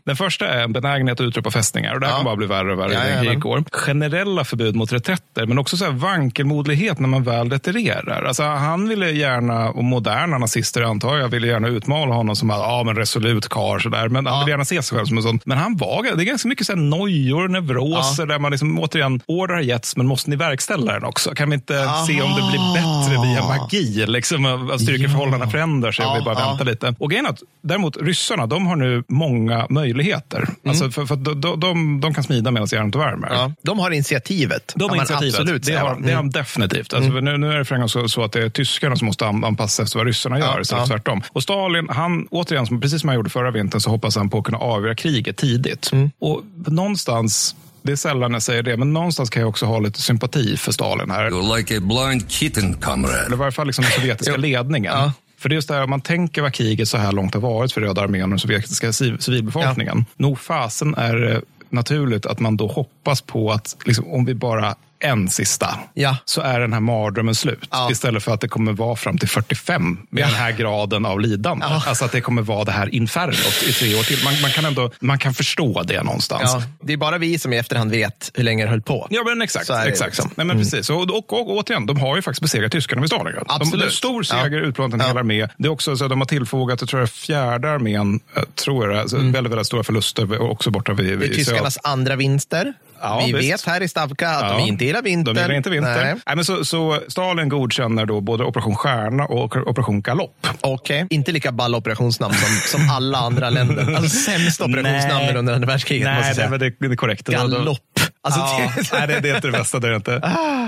[0.06, 1.94] Den första är en benägenhet att utropa fästningar.
[1.94, 2.18] Och det här Ja.
[2.18, 3.64] kan bara bli värre och värre Ja, det går.
[3.72, 8.24] Generella förbud mot reträtter, men också så här vankelmodlighet när man väl retirerar.
[8.24, 12.84] Alltså, han ville gärna, och moderna nazister antar jag, ville gärna utmåla honom som ja,
[12.86, 13.80] men resolut karl.
[13.80, 14.10] sådär.
[14.10, 15.40] Men han ville gärna se sig själv som en sån.
[15.46, 19.22] Men han var, det är ganska mycket så här nojor, neuroser, där man liksom, återigen,
[19.26, 21.36] order har getts, men måste ni verkställa den också?
[21.36, 21.74] Kan vi inte
[22.08, 24.06] se om det blir bättre via magi?
[24.08, 26.50] Liksom, att styrkeförhållandena förändrar sig och vi Ja, bara ja.
[26.50, 26.96] väntar lite.
[27.00, 30.48] Och grejen är att däremot ryssarna, de har nu många möjligheter.
[30.68, 33.30] Alltså för, för de, de, de kan smida medan järnet värmer.
[33.32, 34.74] Ja, de har initiativet.
[34.76, 35.34] De har initiativet.
[35.40, 36.32] Absolut det, har, det har Mm.
[36.32, 36.94] de definitivt.
[36.94, 39.06] Alltså, nu, nu är det för en gång så, så att det är tyskarna som
[39.06, 40.86] måste an- anpassa sig efter vad ryssarna gör Ja, istället ja.
[40.88, 41.22] för tvärtom.
[41.30, 44.38] Och Stalin, han, återigen, som, precis som han gjorde förra vintern, så hoppas han på
[44.38, 45.92] att kunna avgöra kriget tidigt.
[45.92, 46.12] Mm.
[46.20, 50.02] Och någonstans, det är sällan jag säger det, men någonstans kan jag också ha lite
[50.02, 51.30] sympati för Stalin här.
[51.30, 53.26] You're like a blind kitten, comrade.
[53.26, 54.94] Eller i varje fall liksom den sovjetiska ledningen.
[54.94, 55.14] Ja.
[55.42, 57.42] För det är just det här, om man tänker vad kriget så här långt har
[57.42, 60.06] varit för Röda armén och den sovjetiska civ- civilbefolkningen.
[60.18, 64.76] Nog fasen är det naturligt att man då hoppas på att liksom, om vi bara
[65.02, 66.18] en sista Ja.
[66.26, 67.68] så är den här mardrömmen slut.
[67.72, 67.92] Ja.
[67.92, 70.28] Istället för att det kommer vara fram till 45 med Ja.
[70.28, 71.66] den här graden av lidande.
[71.66, 74.24] Alltså att det kommer vara det här infernot i tre år till.
[74.24, 76.56] Man, man, kan ändå man kan förstå det någonstans.
[76.84, 79.08] Det är bara vi som i efterhand vet hur länge det höll på.
[79.10, 79.70] Ja, men exakt.
[79.70, 80.02] Exakt.
[80.12, 80.32] liksom.
[80.36, 80.90] Nej, men precis.
[80.90, 83.46] Och, och, och, återigen, de har ju faktiskt besegrat tyskarna vid Stalingrad.
[83.48, 83.80] De, Absolut.
[83.80, 84.66] det är en stor seger, Ja.
[84.68, 85.48] utplånat en hel armé.
[85.58, 88.92] Det är också så att de har tillfogat, jag tror jag, fjärde armén, jag tror
[88.92, 91.20] jag, alltså, väldigt, väldigt stora förluster också borta vid, Mm.
[91.20, 92.74] Det är vid tyskarnas andra vinster.
[93.02, 93.54] Ja, vi visst.
[93.54, 94.58] vet här i Stavka att Ja.
[94.58, 95.34] de inte gillar vinter.
[95.34, 95.96] De gillar inte vinter.
[96.06, 96.16] Nej.
[96.26, 96.36] Nej.
[96.36, 100.48] men så, så Stalin godkänner då både Operation Stjärna och Operation Galopp.
[100.62, 103.94] Okej, inte lika balla operationsnamn som, som alla andra länder.
[103.96, 106.08] Alltså sämsta operationsnamnen under andra världskriget.
[106.08, 106.50] måste Nej, jag det, säga.
[106.50, 107.28] men det, det är korrekt.
[107.28, 107.78] Galopp.
[108.24, 109.80] Alltså, ja, det- nej, det, det är inte det bästa.
[109.80, 110.20] Det är inte.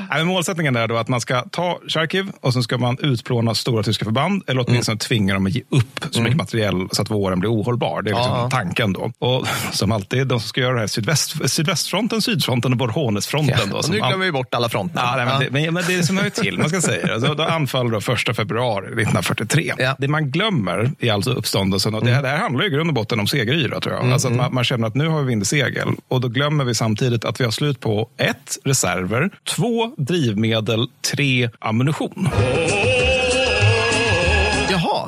[0.10, 3.56] Nej, men målsättningen är då att man ska ta Charkiv och sen ska man utplåna
[3.56, 7.10] stora tyska förband eller åtminstone tvinga dem att ge upp så mycket materiell så att
[7.12, 8.02] våren blir ohållbar.
[8.02, 8.50] Det är liksom Ja.
[8.52, 9.12] tanken då.
[9.20, 13.70] Och som alltid, de som ska göra det här sydväst, sydvästfronten, sydfronten och Borhonesfronten.
[13.70, 15.00] Då, och som nu glömmer vi bort alla fronter.
[15.00, 17.14] Ja, nej, men, det, men, men det är som hör till, man ska säga.
[17.14, 19.74] Alltså, då anfaller då första februari 1943.
[19.78, 19.96] Ja.
[20.00, 21.96] Det man glömmer är alltså uppståndelsen.
[21.96, 24.12] Och det, här, det här handlar i grund och botten om segeryra, tror jag.
[24.12, 25.88] Alltså att man, man känner att nu har vi vindsegel.
[26.08, 30.88] Och då glömmer vi samtidigt att vi vi har slut på ett, reserver, två, drivmedel,
[31.12, 32.30] tre, ammunition.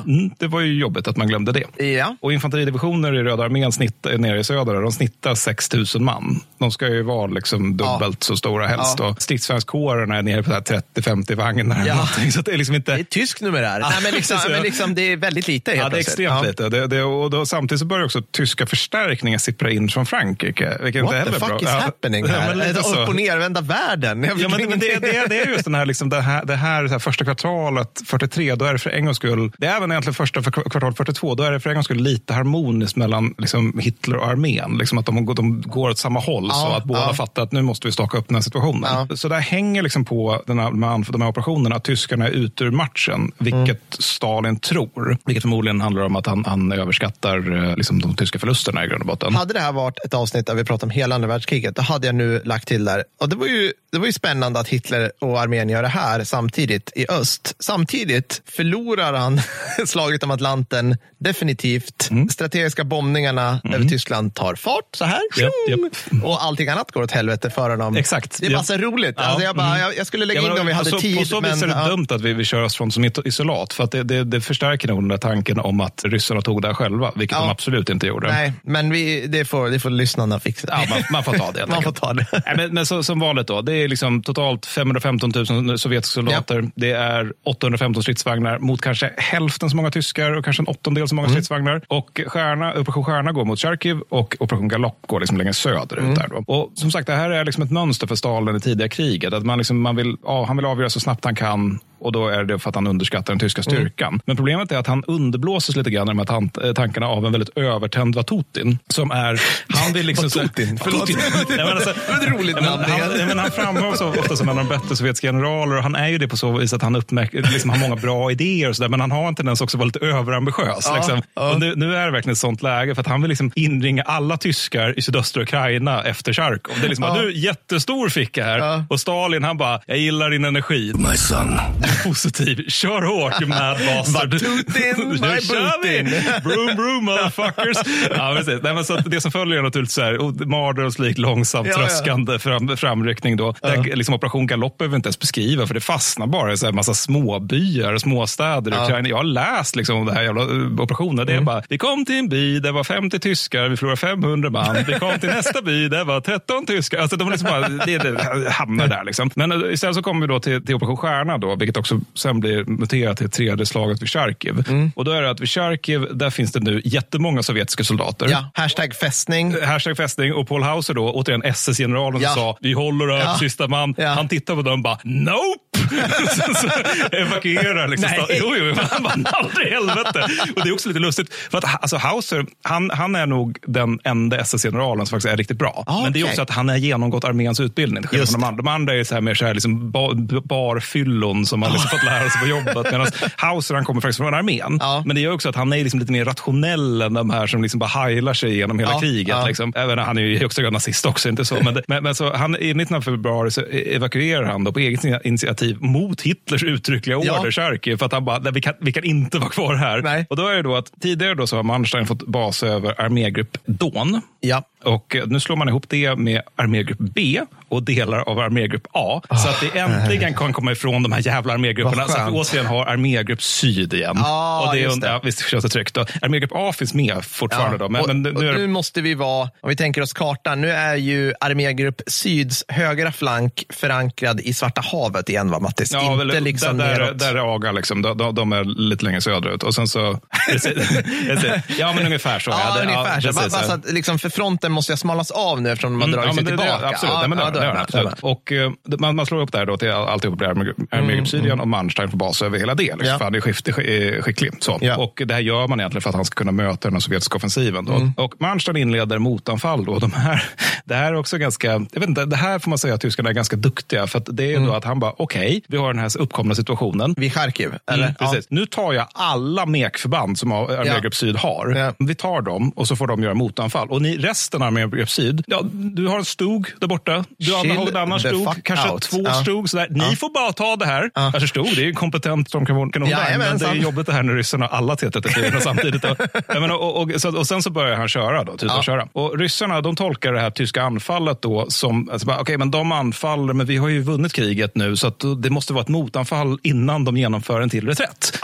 [0.06, 1.84] Mm, det var ju jobbigt att man glömde det.
[1.84, 2.16] Ja.
[2.20, 6.40] Och infanteridivisioner i Röda armén snitt, nere i söder, de snittar 6 000 man.
[6.58, 8.96] De ska ju vara liksom dubbelt så stora helst.
[8.98, 9.16] Ja.
[9.18, 11.86] Stridsvagnskårerna är nere på så här 30-50 vagnar.
[11.86, 12.08] Ja.
[12.32, 12.94] Så det är liksom inte...
[12.94, 13.80] Det är tysk numerär.
[13.80, 14.50] Ja, Nej, men, liksom, ja.
[14.50, 16.42] men liksom, det är väldigt lite helt Ja, det är extremt Ja.
[16.42, 16.68] lite.
[16.68, 20.78] Det, det, och då, samtidigt så börjar också tyska förstärkningar sippra in från Frankrike.
[20.82, 21.56] Vilket What inte the fuck bra.
[21.56, 22.54] is Ja, happening ja, här?
[22.54, 23.02] men så.
[23.02, 24.24] upp och nervända världen.
[24.38, 26.86] Ja, men, men det, det, det är just den här, liksom, det här, det här,
[26.86, 29.92] så här första kvartalet 43, då är det för en gångs skull, det är även
[29.96, 33.34] egentligen första för kvartal 42, då är det för en gångs skull lite harmoniskt mellan
[33.38, 34.76] liksom, Hitler och armén.
[34.78, 37.14] Liksom att de, går- de går åt samma håll så Ja, att båda ja.
[37.14, 39.16] fattar att nu måste vi staka upp den här situationen.
[39.16, 40.70] Så där hänger liksom på den här,
[41.12, 43.76] de, här, operationerna att tyskarna är ute ur matchen, vilket Mm.
[43.98, 45.18] Stalin tror.
[45.26, 49.00] Vilket förmodligen handlar om att han, han överskattar eh, liksom, de tyska förlusterna i grund
[49.00, 49.34] och botten.
[49.34, 52.06] Hade det här varit ett avsnitt där vi pratade om hela andra världskriget, då hade
[52.06, 53.04] jag nu lagt till där.
[53.20, 56.24] Och det var ju, det var ju spännande att Hitler och armén gör det här
[56.24, 57.56] samtidigt i öst.
[57.58, 59.40] Samtidigt förlorar han
[59.88, 62.10] slaget om Atlanten definitivt.
[62.30, 65.20] Strategiska bombningarna över Tyskland tar fart så här.
[65.38, 66.22] Japp, japp.
[66.24, 67.96] Och allting annat går åt helvete för honom.
[67.96, 68.40] Exakt.
[68.40, 68.62] Det är bara Ja.
[68.62, 69.14] så roligt.
[69.18, 69.80] Ja, Alltså jag, bara, mm.
[69.80, 71.18] jag, jag skulle lägga Ja, in men det om vi hade så, tid.
[71.18, 71.88] På så vis är det ja.
[71.88, 73.72] dumt att vi, vi kör östfront som ett isolat.
[73.72, 76.68] För att det, det, det förstärker nog den där tanken om att ryssarna tog det
[76.68, 77.42] här själva, vilket Ja.
[77.44, 78.28] de absolut inte gjorde.
[78.28, 80.66] Nej, men vi, det, får, det får lyssnarna fixa.
[80.70, 81.66] Ja, man, man får ta det.
[81.76, 82.26] Man får ta det.
[82.32, 86.70] Nej, men, men så, som vanligt då, det är liksom totalt 515 000 sovjetiska soldater.
[86.76, 91.14] Det är 815 stridsvagnar mot kanske hälften så många tyskar och kanske en åttondel så
[91.14, 91.80] många stridsvagnar.
[91.88, 96.16] Och stjärna, Operation Stjärna går mot Charkiv och Operation Galopp går liksom längre söderut.
[96.16, 96.54] Där då.
[96.54, 99.32] Och som sagt, det här är liksom ett mönster för Stalin i tidiga kriget.
[99.32, 102.28] Att man liksom, man vill, ja, han vill avgöra så snabbt han kan och då
[102.28, 104.20] är det för att han underskattar den tyska styrkan.
[104.26, 107.26] Men problemet är att han underblåses lite grann i de här tant- eh, tankarna av
[107.26, 108.78] en väldigt övertänd Vatutin.
[108.88, 110.24] Som är, han vill liksom...
[110.36, 110.78] Vatutin?
[110.84, 111.08] Förlåt.
[111.08, 111.16] Nej,
[111.56, 112.84] men alltså, ett roligt Ja, men namn.
[113.18, 115.94] han, men han framhålls så ofta som en av de bättre sovjetiska generaler och han
[115.94, 116.92] är ju det på så vis att han
[117.32, 119.78] liksom har många bra idéer och så där, men han har en tendens också att
[119.78, 120.84] vara lite överambitiös.
[120.88, 121.22] Ja, liksom.
[121.34, 121.52] ja.
[121.52, 124.02] Och nu, nu är det verkligen ett sånt läge för att han vill liksom inringa
[124.02, 126.74] alla tyskar i sydöstra Ukraina efter Charkov.
[126.80, 127.22] Det är liksom, Ja.
[127.22, 128.58] du, jättestor ficka här.
[128.58, 128.84] Ja.
[128.88, 130.92] Och Stalin han bara, jag gillar din energi.
[130.94, 131.58] My son.
[132.04, 134.32] Positiv, kör hårt mad bastard.
[134.34, 135.18] Vatutin, Nu my!
[135.18, 136.22] Putin.
[136.44, 137.76] Broom, broom, motherfuckers.
[138.16, 138.60] ja, precis.
[138.62, 141.78] Nej, men så det som följer är naturligtvis så här, mardrömslikt långsamt Ja, ja.
[141.86, 143.36] tröskande fram, framryckning.
[143.36, 143.54] Då.
[143.62, 146.66] Där, liksom, Operation Galopp behöver vi inte ens beskriva för det fastnar bara i så
[146.66, 148.84] här massa småbyar och småstäder i Ja.
[148.84, 149.08] Ukraina.
[149.08, 151.26] Jag har läst liksom, om det här jävla uh, operationen.
[151.26, 154.50] Det är bara, vi kom till en by, det var 50 tyskar, vi förlorade 500
[154.50, 154.76] man.
[154.86, 156.98] Vi kom till nästa by, det var 13 tyskar.
[156.98, 159.04] Alltså, de liksom bara, det, det hamnar där.
[159.04, 159.30] Liksom.
[159.34, 162.40] Men uh, istället så kommer vi då till, till Operation Stjärna, då, vilket också sen
[162.40, 164.64] blir muterat till tredje slaget vid Charkiv.
[164.96, 168.28] Och då är det att vid Charkiv, där finns det nu jättemånga sovjetiska soldater.
[168.30, 169.54] Ja, hashtag fästning.
[169.62, 172.28] Hashtag fästning och Paul Hauser då, återigen SS-generalen Ja.
[172.28, 173.36] som sa vi håller över Ja.
[173.38, 173.94] sista man.
[173.98, 174.08] Ja.
[174.08, 175.62] Han tittar på dem och bara nope!
[177.12, 178.10] evakuerar liksom.
[178.10, 178.38] Nej.
[178.40, 180.26] Jo, jo, han bara aldrig helvete.
[180.56, 183.98] Och det är också lite lustigt för att alltså, Hauser, han, han är nog den
[184.04, 185.84] enda SS-generalen som faktiskt är riktigt bra.
[185.86, 188.04] Ah, Men det är också att han har genomgått arméns utbildning.
[188.12, 188.50] De, andra.
[188.62, 192.04] de andra är så här mer så här liksom bar, barfyllon som man liksom fått
[192.04, 192.92] lära sig på jobbet.
[192.92, 194.76] Medan Hauser han kommer faktiskt från armén.
[194.80, 195.02] Ja.
[195.06, 197.62] Men det gör också att han är liksom lite mer rationell än de här som
[197.62, 199.36] liksom bara heilar sig genom hela Ja, kriget.
[199.46, 199.72] Liksom.
[199.76, 201.54] Även han är ju i högsta grad nazist också, inte så.
[201.62, 205.04] Men, det, men, men så han, i 19 februari så evakuerar han då på eget
[205.24, 207.50] initiativ mot Hitlers uttryckliga order.
[207.50, 210.02] Charkiv, för att han bara, "Nej, vi kan, vi kan inte vara kvar här.
[210.02, 210.26] Nej.
[210.30, 213.58] Och då är det då att tidigare då så har Manstein fått bas över armégrupp
[213.66, 214.20] Dawn.
[214.40, 214.62] Ja.
[214.86, 219.20] Och eh, nu slår man ihop det med armégrupp B och delar av armégrupp A.
[219.42, 222.08] så att vi äntligen kan komma ifrån de här jävla armégrupperna.
[222.08, 224.16] Så att vi återigen har armégrupp Syd igen.
[224.18, 225.06] Ja, och det, är- det.
[225.06, 225.96] Ja, visst känns det tryggt.
[225.96, 227.78] Armégrupp A finns med fortfarande.
[227.78, 230.60] Då, men, och, men nu är nu måste vi vara, om vi tänker oss kartan,
[230.60, 235.94] nu är ju armégrupp Syds högra flank förankrad i Svarta havet igen, va Mattis?
[235.94, 237.18] Inte väl, liksom där, neråt.
[237.18, 238.02] där är Aga, liksom.
[238.02, 239.62] de, de, de är lite längre söderut.
[239.62, 240.18] Och sen så...
[241.78, 242.50] ja, men ungefär så.
[242.50, 243.28] Ja, det- ungefär så.
[243.28, 246.00] precis, Bara, bara så att, liksom, för fronten måste jag smalas av nu eftersom de
[246.00, 246.88] har Mm, dragit ja, sig det- det- tillbaka.
[246.88, 248.14] Absolut, ja, men det, ja, det, den då- absolut.
[248.20, 251.60] Och eh, man, man slår upp det här då till alltihop armégrupp armégrupp Syd igen
[251.60, 252.82] och Manstein får bas över hela det.
[252.82, 253.18] Liksom, Ja.
[253.18, 254.52] för han är skift, sk- skicklig.
[254.60, 254.78] Så.
[254.80, 254.96] Ja.
[254.96, 257.84] Och det här gör man egentligen för att han ska kunna möta den sovjetiska offensiven.
[257.84, 257.92] Då.
[257.92, 258.12] Mm.
[258.16, 259.84] Och Manstein inleder motanfall.
[259.84, 259.98] Då.
[259.98, 260.42] De här,
[260.84, 263.28] det här är också ganska, jag vet inte, det här får man säga att tyskarna
[263.28, 264.06] är ganska duktiga.
[264.06, 264.68] För att det är Mm.
[264.68, 267.14] då att han bara, okej, vi har den här uppkomna situationen.
[267.16, 268.04] Vid Charkiv, eller?
[268.04, 268.46] Mm, precis.
[268.50, 271.94] Nu tar jag alla mekförband som Armégrupp Syd har.
[272.06, 273.88] Vi tar dem och så får de göra motanfall.
[273.90, 277.24] Och ni, resten av Armégrupp Syd, ja, du har en stog där borta.
[277.38, 279.02] Du har Chill har en annan stog, kanske out.
[279.02, 279.32] två Ja.
[279.34, 279.68] stog.
[279.70, 279.86] Sådär.
[279.90, 281.10] Ni får bara ta det här.
[281.14, 284.12] Alltså stog, det är ju kompetent som kanon, kanon där, men det är jobbigt det
[284.12, 286.04] här när ryssarna har alla T34 samtidigt.
[286.48, 289.08] Och, menar, och, och, så, och sen så börjar han köra då, tuta och köra.
[289.12, 293.52] Och ryssarna de tolkar det här tyska anfallet då som, alltså, okej men de anfaller,
[293.52, 297.16] men vi har ju vunnit kriget nu så det måste vara ett motanfall innan de
[297.16, 298.38] genomför en till reträtt.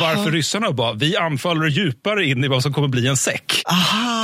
[0.00, 3.62] Varför ryssarna bara, vi anfaller djupare in i vad som kommer bli en säck.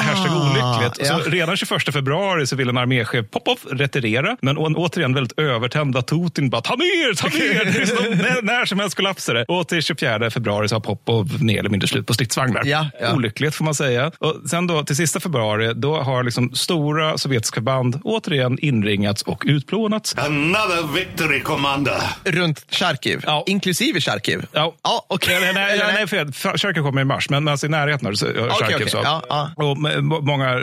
[0.02, 1.08] Hashtag olyckligt.
[1.08, 1.18] Ja.
[1.30, 6.60] Redan 21 februari så vill en arméchef Popov retirera, men återigen väldigt övertända Putin bara
[6.62, 9.44] ta ner, ta ner, när, när som helst kollapsar det.
[9.48, 12.62] Och till 24 februari så har Popov mer eller mindre slut på stridsvagnar.
[12.64, 13.14] Ja, ja.
[13.14, 14.12] Olyckligt får man säga.
[14.18, 19.42] Och sen då till sista februari, då har liksom stora sovjetiska band återigen inringats och
[19.46, 20.14] utplånats.
[20.18, 22.00] Another victory, Commander.
[22.24, 23.44] Runt Charkiv, Ja.
[23.46, 24.46] inklusive Charkiv.
[24.52, 25.38] Ja, Ja, okej.
[25.40, 26.32] Nej, nej, nej, nej, fel.
[26.58, 28.76] Charkiv kommer i mars, men, alltså i närheten av Charkiv.
[28.76, 28.90] okej.
[28.90, 29.00] Så.
[29.04, 29.50] Ja, ja.
[29.56, 29.76] Och
[30.24, 30.60] många eh,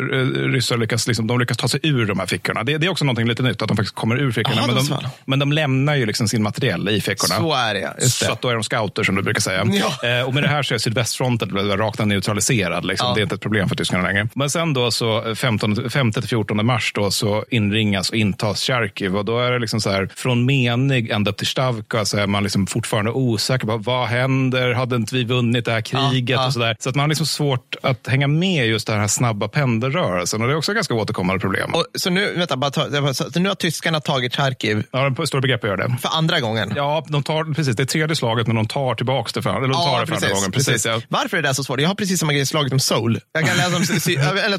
[0.57, 2.63] ryssar lyckas, liksom, de lyckas ta sig ur de här fickorna.
[2.63, 4.55] Det, det är också någonting lite nytt, att de faktiskt kommer ur fickorna.
[4.55, 7.35] Jaha, men, de men de lämnar ju liksom sin materiell i fickorna.
[7.35, 9.65] Så är det, Så att då är de scouter som du brukar säga.
[9.71, 10.09] Ja.
[10.09, 12.85] Eh, och med det här så är sydvästfronten rakt neutraliserad.
[12.85, 13.07] Liksom.
[13.07, 13.13] Ja.
[13.13, 14.29] Det är inte ett problem för tyskarna längre.
[14.33, 19.17] Men sen då så 15, 5 till 14 mars då så inringas och intas Charkiv.
[19.17, 22.27] Och då är det liksom så här från menig ända upp till Stavka så är
[22.27, 24.73] man liksom fortfarande osäker på vad händer?
[24.73, 26.29] Hade inte vi vunnit det här kriget?
[26.29, 26.75] Ja, och så där.
[26.79, 30.41] Så att man har liksom svårt att hänga med just den här snabba pendelrörelsen.
[30.47, 31.73] Och det är också ett ganska återkommande problem.
[31.73, 35.37] Och, så nu, vänta, bara ta, så nu har tyskarna tagit Charkiv Ja, de står
[35.37, 35.97] i begrepp att göra det.
[36.01, 36.73] för andra gången.
[36.75, 39.67] Ja, de tar, precis, det är tredje slaget, men de tar tillbaka det för, eller
[39.67, 40.51] de tar det för andra gången.
[40.51, 41.01] Precis, ja.
[41.09, 41.81] Varför är det så svårt?
[41.81, 43.19] Jag har precis samma grej i slaget om Soul.
[43.33, 43.83] Jag kan läsa om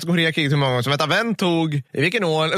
[0.03, 2.51] om Koreakriget hur många gånger som vänta, vem tog, i vilken år?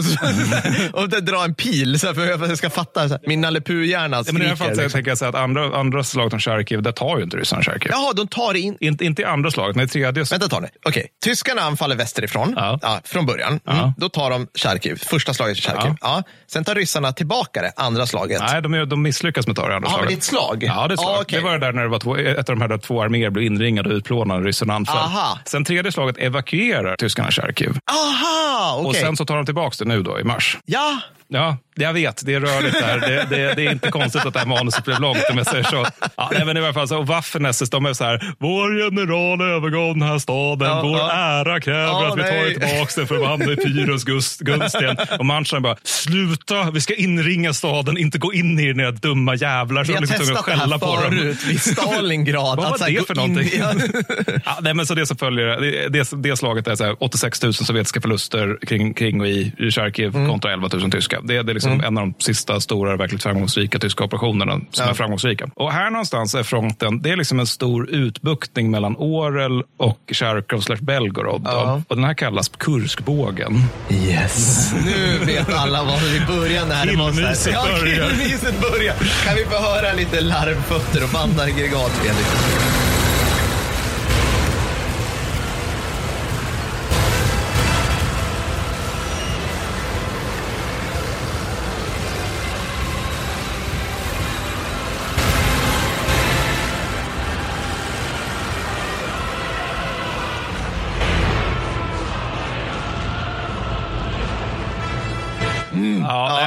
[0.93, 3.09] och drar en pil så för att jag ska fatta.
[3.09, 4.69] Så min Nalle Puh-hjärna Ja, men i alla fall skriker.
[4.69, 4.99] jag liksom.
[4.99, 7.91] tänker jag säga att andra, andra slaget om Charkiv, där tar ju inte ryssarna Charkiv.
[7.91, 8.77] Jaha, de tar in.
[8.81, 10.25] Inte, inte i andra slaget, men i tredje.
[10.25, 10.69] Vänta tag nu.
[10.87, 12.55] Okej, tyskarna anfaller västerifrån.
[12.57, 13.01] Ja.
[13.21, 13.61] Från början.
[13.67, 13.93] Mm.
[13.97, 15.95] Då tar de Charkiv, första slaget i Charkiv.
[16.01, 16.23] Ja.
[16.47, 18.43] Sen tar ryssarna tillbaka det, andra slaget.
[18.53, 20.09] Nej, de, de misslyckas med att ta det andra Ja, men slaget.
[20.09, 20.65] det är ett slag?
[20.65, 21.15] Ja, det är ett slag.
[21.17, 21.39] Ja, okej.
[21.39, 23.45] Det var det där när det var två, ett av de här två arméer blev
[23.45, 24.97] inringade och utplånade ryssarna anföll.
[24.97, 25.39] Aha.
[25.45, 27.79] Sen tredje slaget evakuerar tyskarna Charkiv.
[27.91, 28.89] Aha, okej.
[28.89, 30.59] Och sen så tar de tillbaka det nu då i mars.
[30.65, 30.99] Ja,
[31.33, 32.27] Ja, jag vet.
[32.27, 32.99] Det är rörigt där.
[33.01, 35.65] Det, det, det är inte konstigt att det här manuset blev långt om jag säger
[35.65, 35.87] så.
[36.17, 39.95] Ja, men i alla fall så, och Waffen-SS, de är så här, vår general övergav
[39.95, 41.13] den här staden, Ja, vår ja.
[41.13, 42.53] ära kräver Ja, att vi tar nej.
[42.55, 44.97] tillbaka den för att vandra i Pyrens gust- gunsten.
[45.19, 49.35] Och Manstein bara, sluta, vi ska inringa staden, inte gå in i den här dumma
[49.35, 49.85] jävlar.
[49.85, 51.11] vi har liksom testat det på här dem.
[51.19, 52.57] förut vid Stalingrad.
[52.57, 53.61] Vad var det för in någonting?
[54.45, 57.43] ja, nej, men så det som följer, det, det, det slaget är så här, 86
[57.43, 60.29] 000 sovjetiska förluster kring, kring och i, i Charkiv Mm.
[60.29, 61.20] kontra 11 000 tyska.
[61.25, 64.91] Det, det är liksom en av de sista stora, verkligt framgångsrika tyska operationerna som Ja.
[64.91, 65.51] är framgångsrika.
[65.55, 70.61] Och här någonstans är fronten, det är liksom en stor utbuktning mellan Orel och Charkov
[70.61, 71.43] slash Belgorod.
[71.45, 71.83] Ja.
[71.89, 73.63] Och den här kallas Kurskbågen.
[73.91, 74.73] Yes.
[74.85, 78.09] Nu vet alla var vi börjar när det var så här- Killmyset Ja, börjar.
[78.11, 78.95] killmyset börjar.
[79.27, 82.27] Kan vi få höra lite larmfötter och bandaggregat, Fredrik?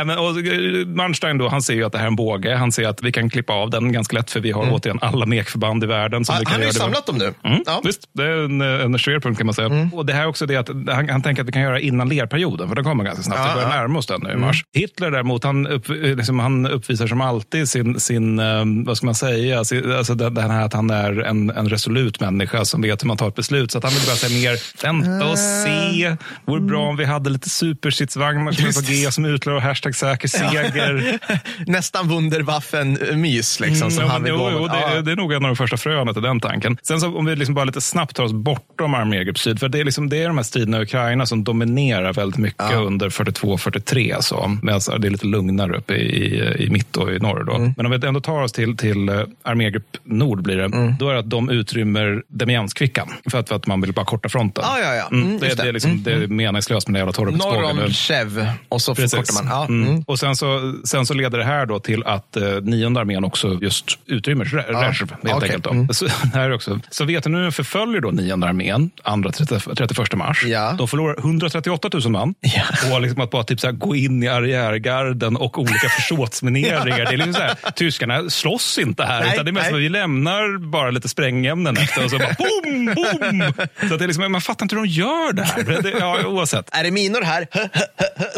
[0.06, 2.56] Nej, men, och, Manstein då, han ser ju att det här är en båge.
[2.56, 4.76] Han ser att vi kan klippa av den ganska lätt för vi har mm.
[4.76, 6.26] återigen alla mekförband i världen.
[6.26, 7.34] Som ah, vi kan han har ju samlat dem nu.
[7.44, 7.64] Mm.
[7.66, 7.82] Ja.
[7.84, 9.68] Visst, det är en, en schwerpunkt kan man säga.
[9.68, 9.94] Mm.
[9.94, 12.10] Och det här är också det att han, han tänker att vi kan göra innan
[12.10, 13.40] lerperioden, för den kommer ganska snabbt.
[13.40, 13.82] Ja, vi börjar ja.
[13.82, 14.64] närma oss den nu i mars.
[14.74, 18.42] Hitler däremot, han, upp, liksom, han uppvisar som alltid sin, sin
[18.86, 22.66] vad ska man säga, alltså det, det här att han är en, en resolut människa
[22.66, 23.72] som vet hur man tar ett beslut.
[23.72, 26.16] Så att han vill bara säga mer, vänta och se.
[26.46, 30.28] Vore bra om vi hade lite supersitsvagnar som är på G som utlovar hashtag säker
[30.28, 31.20] seger.
[31.72, 33.60] Nästan Wunderwaffen-mys.
[33.60, 35.02] Liksom, som mm, jo, jo, det, ja.
[35.02, 36.78] det, är nog en av de första fröna till den tanken.
[36.84, 39.60] Sen så om vi liksom bara lite snabbt tar oss bortom armégrupp syd.
[39.60, 42.66] För det är, liksom, det är de här striderna i Ukraina som dominerar väldigt mycket
[42.72, 42.76] ja.
[42.76, 44.60] under 42-43.
[44.62, 47.44] Medan det är lite lugnare uppe i, i mitt och i norr.
[47.44, 47.56] Då.
[47.56, 47.74] Mm.
[47.78, 50.66] Men om vi ändå tar oss till, till eh, armégrupp nord blir det.
[50.66, 50.96] Mm.
[51.00, 53.10] Då är det att de utrymmer Demianskvickan.
[53.32, 54.64] För att, för att man vill bara korta fronten.
[54.68, 55.08] Ah, ja, ja.
[55.12, 57.32] Mm, mm det, det, är liksom, mm, det är meningslöst med det jävla.
[57.32, 59.83] Norr om Chev och så förkortar man.
[59.84, 59.90] Ja.
[59.90, 60.04] Mm.
[60.08, 63.60] Och sen så, sen så leder det här då till att eh, nionde armén också
[63.62, 64.46] just utrymmer.
[64.46, 65.50] Rezerv, helt okay.
[65.50, 65.64] enkelt.
[65.64, 65.94] Då.
[65.94, 66.80] Så, här också.
[66.90, 70.44] Sovjetunionen förföljer då nionde armén, andra 31 mars.
[70.46, 70.76] Ja.
[70.78, 72.36] De förlorar 138 000 man.
[72.42, 72.96] Ja.
[72.96, 76.86] Och liksom att bara typ så här, gå in i arriärgarden och olika försåtsmineringar.
[77.10, 79.80] det är liksom så här, tyskarna slåss inte här, nej, utan det är mest att
[79.80, 83.54] vi lämnar bara lite sprängämnen efter och så bara boom, boom.
[83.90, 85.64] Så det är liksom, man fattar inte hur de gör det här.
[85.64, 86.70] Det, ja, oavsett.
[86.72, 87.48] Är det minor här?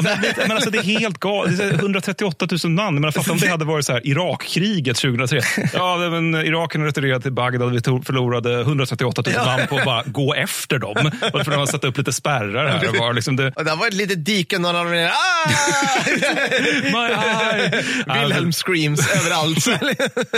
[0.04, 1.60] men, men alltså, det är helt galet.
[1.60, 3.02] 138 000 man.
[3.02, 5.42] Men fatta om det hade varit så här, Irakkriget 2003.
[5.74, 7.72] Ja, men Iraken retirerade till Bagdad.
[7.72, 11.12] Vi förlorade 138 000 man på att bara gå efter dem.
[11.34, 12.90] Och för de har satt upp lite spärrar här.
[12.90, 13.54] Och var liksom det...
[13.56, 14.60] Och det var ett litet dike.
[14.60, 15.50] Någon av dem ah!
[18.22, 19.68] Wilhelm screams överallt.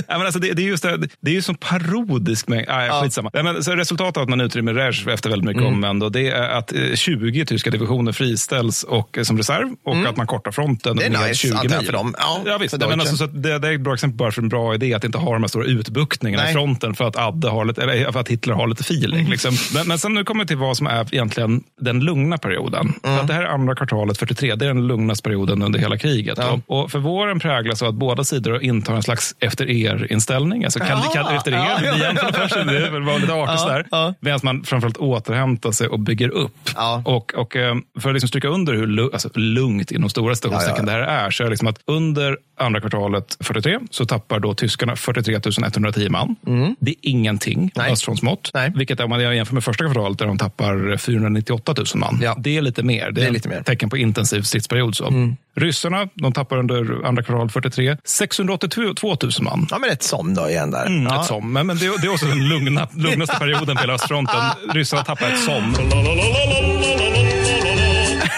[0.08, 2.70] ja, men alltså, det, det, är just det, det är ju så parodisk mängd.
[2.70, 3.30] Ah, ja, skitsamma.
[3.34, 5.74] Ja, men, så resultatet av att man utrymmer Rezh efter väldigt mycket mm.
[5.74, 10.08] omvänd, det är att 20 eh, tyska divisioner friställs och, eh, som reserv och mm.
[10.08, 10.77] att man kortar fronten.
[10.84, 11.86] Det är nice, 20 mil.
[11.86, 12.16] för dem.
[12.20, 12.78] Ja, ja visst.
[12.78, 15.04] Men alltså, så det, det, är ett bra exempel bara för en bra idé att
[15.04, 18.20] inte ha de här stora utbuktningarna i fronten för att, Adde har lite, eller för
[18.20, 19.20] att Hitler har lite feeling.
[19.20, 19.32] Mm.
[19.32, 19.54] Liksom.
[19.74, 22.94] Men, men sen nu kommer vi till vad som är egentligen den lugna perioden.
[23.04, 23.20] Mm.
[23.20, 26.38] Att det här är andra kvartalet 43, det är den lugnaste perioden under hela kriget.
[26.38, 26.60] Ja.
[26.68, 30.64] Och, och för våren präglas av att båda sidor intar en slags efter er-inställning.
[30.64, 33.84] Alltså, kan, ja, kan, efter er, ja, vi jämför först, det var lite artigt ja,
[33.92, 34.14] ja.
[34.20, 36.70] Medan man framförallt återhämtar sig och bygger upp.
[36.76, 37.02] Ja.
[37.06, 40.84] Och, och eh, för att liksom stryka under hur alltså, lugnt inom stora citationstecken ja,
[40.84, 44.96] det här är, så är liksom att under andra kvartalet 43 så tappar då tyskarna
[44.96, 46.36] 43 110 man.
[46.48, 46.76] Mm.
[46.80, 48.52] Det är ingenting östfrontsmått.
[48.76, 52.20] Vilket om man jämför med första kvartalet där de tappar 498 000 man.
[52.22, 52.36] Ja.
[52.40, 52.98] Det är lite mer.
[52.98, 53.64] Det är, det är lite mer.
[53.64, 54.96] tecken på intensiv stridsperiod.
[54.96, 55.08] Så.
[55.08, 55.36] Mm.
[55.56, 59.68] Ryssarna de tappar under andra kvartalet 43 682 000 man.
[59.72, 60.86] Ja, men ett som då igen där.
[60.86, 61.22] Mm, ja.
[61.22, 61.54] Ett som.
[61.54, 64.42] Men, men det, det, är också den lugna, lugnaste perioden på hela östfronten.
[64.74, 65.76] Ryssarna tappar ett som.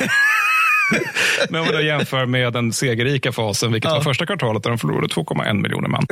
[1.50, 3.96] Men om man då jämför med den segerrika fasen, vilket ja.
[3.96, 6.06] var första kvartalet där de förlorade 2,1 miljoner man.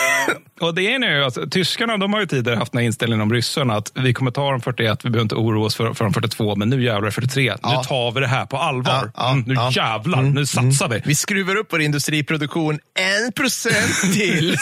[0.60, 3.32] och det är nu, alltså, tyskarna de har ju tidigare haft den här inställningen om
[3.32, 6.14] ryssarna att vi kommer ta de 41, vi behöver inte oroa oss för, för de
[6.14, 7.54] 42, men nu jävlar 43.
[7.62, 7.76] Ja.
[7.76, 9.10] Nu tar vi det här på allvar.
[9.16, 11.02] Ja, mm, nu jävlar, mm, nu satsar vi.
[11.04, 14.56] Vi skruvar upp vår industriproduktion en procent till.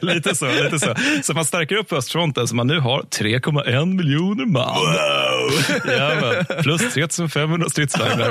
[0.00, 0.94] lite så, lite så.
[1.22, 4.74] Så man stärker upp östfronten så man nu har 3,1 miljoner man.
[4.74, 6.62] Wow!
[6.62, 8.28] plus 3500 stridsvagnar.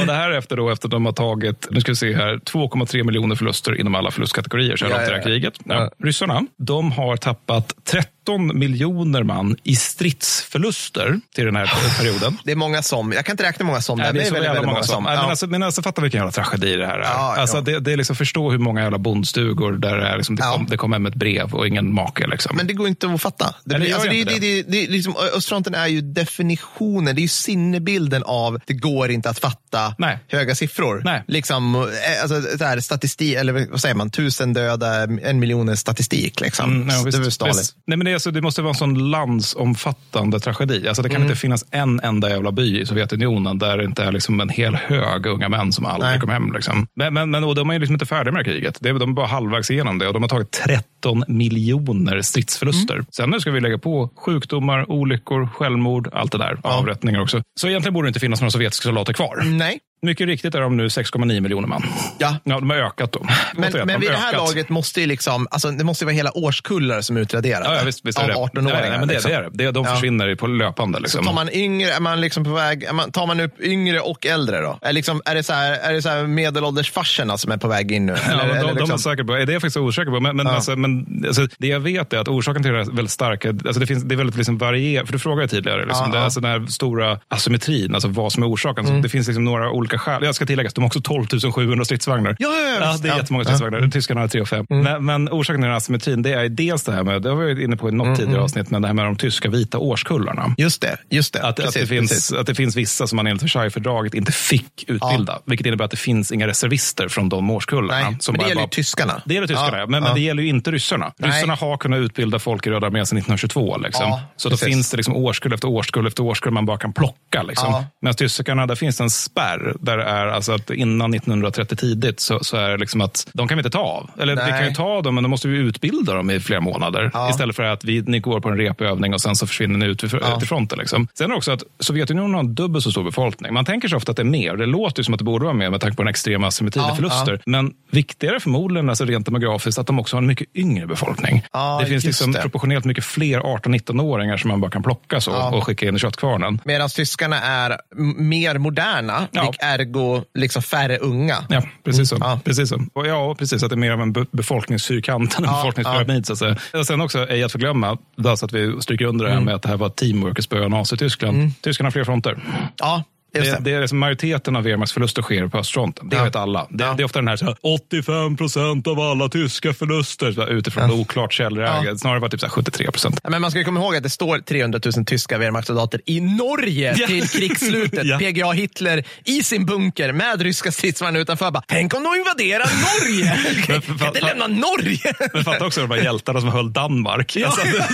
[0.00, 2.36] Och det här efter då, efter att de har tagit, nu ska vi se här,
[2.36, 5.54] 2,3 miljoner förluster inom alla förlustkategorier här ja, det här kriget.
[5.64, 5.90] Ja.
[5.98, 12.38] Ryssarna, de har tappat 30 13 miljoner man i stridsförluster till den här perioden.
[12.44, 13.12] Det är många som.
[13.12, 13.98] Jag kan inte räkna många som.
[13.98, 14.94] Nej, det, är, väldigt, väldigt många som.
[14.94, 15.04] som.
[15.04, 15.20] Ja.
[15.20, 17.02] Men, alltså, men alltså, fatta vilken jävla tragedi det här är.
[17.02, 20.36] Ja, alltså, det, det, är liksom förstå hur många jävla bondstugor där det, är liksom,
[20.36, 20.52] det, ja.
[20.52, 22.26] kom, det kom hem ett brev och ingen make.
[22.26, 22.56] Liksom.
[22.56, 23.54] Men det går inte att fatta.
[23.64, 27.28] Det, blir, alltså, det, det, det, det, liksom, Östfronten är ju definitionen, det är ju
[27.28, 30.18] sinnebilden av det går inte att fatta Nej.
[30.28, 31.02] höga siffror.
[31.04, 31.24] Nej.
[31.28, 36.40] Liksom, eh, alltså, så här, statistik, eller vad säger man, tusen döda, en miljon statistik.
[36.40, 36.70] Liksom.
[36.70, 37.76] Mm, ja, det visst.
[37.86, 40.88] Nej, men det alltså, det måste vara en sån landsomfattande tragedi.
[40.88, 41.28] Alltså, det kan mm.
[41.28, 44.74] inte finnas en enda jävla by i Sovjetunionen där det inte är liksom en hel
[44.74, 46.52] hög unga män som aldrig kom hem.
[46.52, 46.86] Liksom.
[46.94, 48.78] Men, men, men och de är liksom inte färdiga med kriget.
[48.80, 52.94] De är bara halvvägs igenom det och de har tagit 13 miljoner stridsförluster.
[52.94, 53.06] Mm.
[53.10, 56.60] Sen nu ska vi lägga på sjukdomar, olyckor, självmord, allt det där.
[56.64, 56.78] Ja.
[56.78, 57.42] Avrättningar också.
[57.60, 59.42] Så egentligen borde det inte finnas några sovjetiska soldater kvar.
[59.44, 59.78] Nej.
[60.02, 61.82] Mycket riktigt är de nu 6,9 miljoner man.
[62.18, 62.36] Ja.
[62.44, 63.26] ja, de har ökat då.
[63.54, 66.36] Men, men de vid det här laget måste ju liksom, alltså, det måste vara hela
[66.36, 67.64] årskullar som är utraderade.
[67.64, 68.92] Ja, ja, visst, visst av 18-åringar.
[68.92, 69.30] Ja, men det, liksom.
[69.30, 69.70] det är det.
[69.70, 70.36] De försvinner ja.
[70.36, 71.00] på löpande.
[71.00, 71.24] Liksom.
[71.24, 74.26] Så tar man yngre, är man liksom på väg, man, tar man upp yngre och
[74.26, 74.78] äldre då?
[74.82, 77.68] Är, liksom, är det så här, är det så här medelålders farserna som är på
[77.68, 78.12] väg in nu?
[78.12, 78.88] Eller, ja, de, eller liksom...
[78.88, 80.20] de är säkert på, det är jag faktiskt osäker på.
[80.20, 80.52] Men, men, ja.
[80.52, 83.80] alltså, men alltså, det jag vet är att orsaken till det är väldigt starka, alltså
[83.80, 86.40] det, finns, det är väldigt liksom varierat, för du frågade tidigare, liksom, ja, det, alltså
[86.40, 88.86] den här stora asymmetrin, alltså vad som är orsaken.
[88.86, 88.98] Mm.
[88.98, 90.22] Så det finns liksom några olika olika skäl.
[90.24, 92.36] Jag ska tillägga att de har också 12 700 stridsvagnar.
[92.38, 93.18] Ja, ja, ja, det är ja.
[93.18, 93.80] jättemånga stridsvagnar.
[93.80, 93.90] Ja.
[93.90, 94.66] Tyskarna har 3 och 5.
[94.68, 97.44] Men, men orsaken till den asymmetrin det är dels det här med, det har vi
[97.54, 100.54] varit inne på i något tidigare avsnitt, men det här med de tyska vita årskullarna.
[100.58, 100.96] Just det.
[101.10, 101.42] Just det.
[101.42, 102.32] Att, Precis, att, det finns, precis.
[102.32, 105.38] att det finns vissa som man enligt Versaillesfördraget inte fick utbilda.
[105.46, 108.10] Vilket innebär att det finns inga reservister från de årskullarna.
[108.10, 109.22] Nej, som men det bara- gäller ju bara- tyskarna.
[109.24, 109.86] Det gäller tyskarna, Ja, ja.
[109.86, 110.08] men, ja.
[110.08, 111.12] men det gäller ju inte ryssarna.
[111.18, 111.30] Nej.
[111.30, 113.76] Ryssarna har kunnat utbilda folk i Röda armén sedan 1922.
[113.78, 114.04] Liksom.
[114.08, 117.42] Ja, så då finns det liksom årskull efter årskull efter årskull man bara kan plocka.
[117.42, 117.70] Liksom.
[117.70, 117.84] Ja.
[118.02, 119.75] Medan tyskarna, där finns det en spärr.
[119.80, 123.48] Där det är alltså att innan 1930 tidigt så, så är det liksom att de
[123.48, 124.10] kan vi inte ta av.
[124.18, 124.50] Eller vi Nej.
[124.60, 127.10] kan ju ta dem, men då måste vi utbilda dem i flera månader.
[127.14, 127.30] Ja.
[127.30, 129.98] Istället för att vi, ni går på en repövning och sen så försvinner ni ut
[129.98, 130.40] till, Ja.
[130.40, 130.78] fronten.
[130.78, 131.08] Liksom.
[131.18, 133.54] Sen också att Sovjetunionen har en dubbelt så stor befolkning.
[133.54, 134.56] Man tänker sig ofta att det är mer.
[134.56, 136.84] Det låter ju som att det borde vara mer med tanke på den extrema asymmetrin
[136.84, 137.40] Ja, och förluster.
[137.46, 141.42] Men viktigare förmodligen, alltså rent demografiskt, att de också har en mycket yngre befolkning.
[141.80, 142.40] Det finns liksom det.
[142.42, 146.60] proportionellt mycket fler 18-19-åringar som man bara kan plocka så och skicka in i köttkvarnen.
[146.64, 147.78] Medan tyskarna är
[148.16, 149.52] mer moderna, Ja.
[149.74, 151.36] Ergo liksom färre unga.
[151.48, 152.16] Ja, precis så.
[152.16, 152.40] Mm, ja.
[152.44, 152.80] Precis så.
[152.92, 153.62] Och ja, precis.
[153.62, 156.26] Att det är mer av en be- befolkningsfyrkant än en Ja, befolkningspyramid.
[156.26, 156.56] Så att säga.
[156.74, 157.98] Och sen också, ej att förglömma,
[158.36, 160.68] så att vi stryker under det här med att det här var teamwork i spöa
[160.68, 161.52] Nazityskland.
[161.62, 162.38] Tyskarna har fler fronter.
[162.76, 163.04] Ja,
[163.42, 163.72] Det, det.
[163.72, 166.08] är liksom majoriteten av Wehrmachts förluster sker på östfronten.
[166.08, 166.24] Det Ja.
[166.24, 166.66] vet alla.
[166.70, 166.94] Det, Ja.
[166.96, 170.48] det är ofta den här, så här 85 procent av alla tyska förluster så här,
[170.48, 171.82] utifrån oklart källläge.
[171.84, 171.96] Ja.
[171.98, 173.20] Snarare var typ så här 73 procent.
[173.22, 176.20] Ja, Men man ska ju komma ihåg att det står 300 000 tyska Wehrmachtssoldater i
[176.20, 177.06] Norge Ja.
[177.06, 178.00] till krigsslutet.
[178.06, 178.18] Ja.
[178.18, 181.50] PGA Hitler i sin bunker med ryska stridsvagnar utanför.
[181.50, 183.38] Bara, Tänk om de invaderar Norge!
[183.66, 185.14] Kan för- inte lämna Norge!
[185.32, 187.36] Men fatta också de här hjältarna som höll Danmark.
[187.46, 187.86] Alltså, det-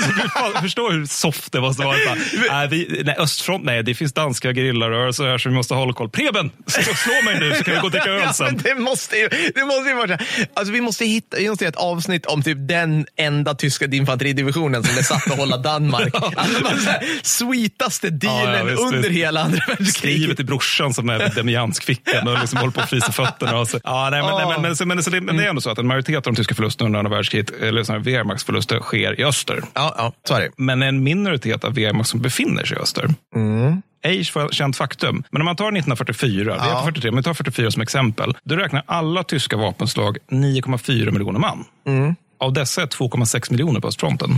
[0.54, 1.96] du förstår hur soft det måste vara.
[2.06, 2.16] Bara,
[2.50, 6.08] nej, vi, nej, östfront, nej, det finns danska gerillarörelser här som vi måste hålla koll.
[6.08, 8.60] Preben, slå, mig nu så kan vi gå och dricka öl Ja, men sen.
[8.64, 10.26] det måste ju, det måste ju vara så här.
[10.54, 14.84] Alltså, vi måste hitta vi måste göra ett avsnitt om typ den enda tyska infanteridivisionen
[14.84, 16.14] som är satt att hålla Danmark.
[16.36, 19.10] Alltså, så här, sweetaste dealen Ja, ja, visst, under visst.
[19.10, 19.94] hela andra världskriget.
[19.96, 23.58] Skriver till brorsan som är demianskfickan och liksom håller på att frysa fötterna.
[23.58, 23.80] Och så.
[23.84, 25.78] Ja, nej, men, nej, men, men, men, så det, men det är ändå så att
[25.78, 29.62] en majoritet av de tyska förlusterna under andra världskriget, eller här Wehrmachtsförluster, sker i öster.
[29.74, 30.50] Ja, ja, så är det.
[30.56, 33.08] Men en minoritet av Wehrmacht som befinner sig i öster.
[33.36, 33.82] Mm.
[34.04, 35.22] Ej känt faktum.
[35.30, 38.34] Men om man tar 1944, vi är på 43, men vi tar 44 som exempel.
[38.44, 41.64] Då räknar alla tyska vapenslag 9,4 miljoner man.
[41.86, 42.14] Mm.
[42.40, 44.30] Av dessa är 2,6 miljoner på östfronten.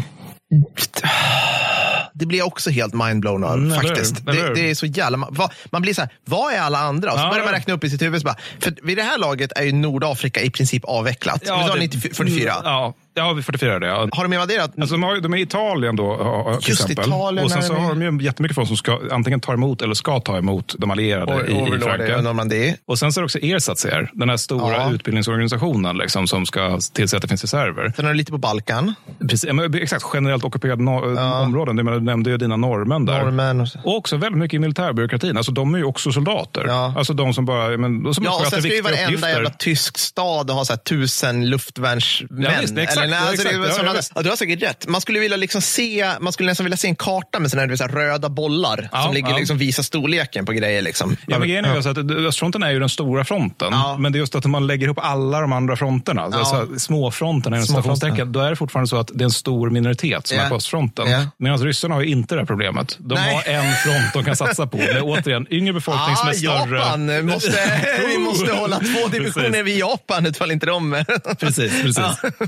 [2.14, 4.28] Det blir jag också helt mindblown av Mm, faktiskt.
[4.28, 4.48] Eller?
[4.48, 5.18] Det, det är så jävla...
[5.30, 7.12] Va, man blir så här, vad är alla andra?
[7.12, 7.58] Och så Ja, börjar man ja.
[7.58, 8.20] räkna upp i sitt huvud.
[8.20, 11.42] Så bara, för vid det här laget är ju Nordafrika i princip avvecklat.
[11.46, 12.52] Ja, vi tar det- 90, 44.
[12.64, 13.86] Ja, ja, vi 44 är det.
[13.86, 14.08] Ja.
[14.12, 14.78] Har de invaderat?
[14.78, 17.04] Alltså, de, har, de är i Italien då, ja, till Just exempel.
[17.08, 19.52] Italien och sen är så de har de ju jättemycket folk som ska antingen ta
[19.52, 22.20] emot eller ska ta emot de allierade Och- i, i Frankrike.
[22.22, 22.76] Normandie.
[22.86, 24.90] Och sen så är det också ERSATCR, den här stora Ja.
[24.92, 27.92] utbildningsorganisationen liksom, som ska tillse att det finns reserver.
[27.96, 28.94] Sen har du lite på Balkan.
[29.20, 31.76] Precis, ja, men exakt, generellt ockuperade no- områden.
[31.76, 33.22] Du, menar, du nämnde ju dina norrmän där.
[33.22, 33.78] Norrmän och så.
[33.84, 35.36] Och också väldigt mycket i militärbyråkratin.
[35.36, 36.64] Alltså, de är ju också soldater.
[36.66, 36.94] Ja.
[36.96, 40.50] Alltså de som bara men, som Ja, och sen ska ju varenda jävla tysk stad
[40.50, 42.42] ha så här tusen luftvärnsmän.
[42.42, 43.66] Ja, visst, exakt, Eller, nej, ja, alltså, exakt.
[43.68, 44.86] Ja, sådana ja, ja, du har säkert rätt.
[44.89, 47.89] Man skulle vilja liksom se, man skulle nästan vilja se en karta med såna här,
[47.89, 49.36] röda bollar Ja, som ligger ja.
[49.39, 50.83] liksom visar storleken på grejer.
[50.83, 51.16] Liksom.
[51.26, 53.68] Ja, men grejen är ju så att östfronten är ju den stora fronten.
[53.73, 53.97] Ja.
[53.99, 56.23] Men det är just att man lägger ihop alla de andra fronterna.
[56.23, 56.44] Alltså, Ja.
[56.44, 57.97] så här, småfronten är en Småfronten.
[57.97, 58.33] stationstecken.
[58.33, 60.42] Då är det fortfarande så att det är en stor minoritet som Ja.
[60.44, 61.10] är på östfronten.
[61.10, 61.26] Ja.
[61.39, 62.97] Medan ryssarna har ju inte det här problemet.
[63.00, 63.34] De Nej.
[63.34, 64.76] har en front de kan satsa på.
[64.76, 66.78] Med återigen yngre befolkning som Ah, är större.
[66.78, 71.05] Japan, måste, vi måste hålla två divisioner vid Japan ifall inte de...
[71.41, 71.99] Precis, precis.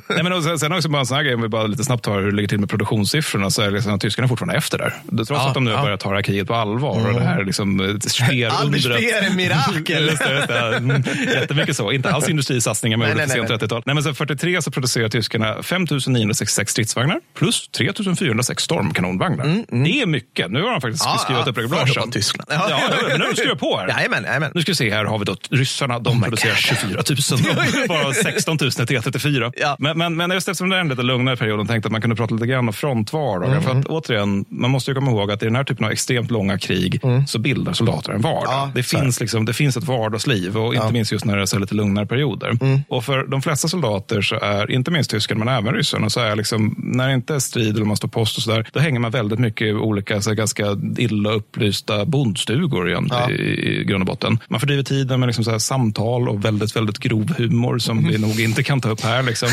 [0.09, 2.05] Nej, men sen, sen också bara en sån här grej, om vi bara lite snabbt
[2.05, 4.95] tar hur det ligger till med produktionssiffrorna, så är liksom att tyskarna fortfarande efter där.
[5.17, 5.83] Trots Ja, att de nu ja.
[5.83, 7.99] börjar ta kriget på allvar och det här liksom eh.
[7.99, 10.07] Speer är mirakel.
[10.07, 10.77] Just det, just det.
[10.77, 11.03] Mm,
[11.35, 11.93] Jättemycket så.
[11.93, 13.83] Inte alls industrisatsningar man Nej, sent nej, 30-tal.
[13.87, 19.45] Nej, men sen 43 så producerar tyskarna 5 966 stridsvagnar plus 3 406 stormkanonvagnar.
[19.85, 20.51] Det är mycket.
[20.51, 22.11] Nu har de faktiskt Mm, Ja, skruvat ja, upp regulagen.
[22.11, 22.49] Tyskland.
[22.53, 23.89] Ja, ja, men nu har de skruvat på här.
[23.89, 24.51] Jajamän, jajamän.
[24.55, 25.99] Nu ska vi se, här har vi då ryssarna.
[25.99, 27.03] De producerar 24
[27.79, 27.89] 000.
[27.89, 29.53] Bara 16 000 till T34.
[29.57, 29.77] Ja.
[29.79, 32.01] Men, men, men just eftersom det är en lite lugnare period och tänkte att man
[32.01, 33.61] kunde prata lite grann om frontvardagar.
[33.61, 36.31] För att återigen, man måste ju komma ihåg att i den här typen av extremt
[36.31, 38.43] långa krig så bildar soldater en vardag.
[38.47, 41.47] Ja, det, finns liksom, det finns ett vardagsliv och inte minst just när det är
[41.47, 42.59] så lite lugnare perioder.
[42.89, 46.37] Och för de flesta soldater, så är, inte minst tyskarna men även ryssarna, så är
[46.37, 49.11] liksom, när det inte är strid eller man står post och sådär, då hänger man
[49.11, 50.65] väldigt mycket i olika så ganska
[50.99, 53.31] illa upplysta bondstugor igen, Ja.
[53.31, 54.39] i, i grund och botten.
[54.49, 58.41] Man fördriver tiden med liksom så samtal och väldigt, väldigt grov humor som vi nog
[58.41, 59.23] inte kan ta upp här.
[59.23, 59.49] Liksom.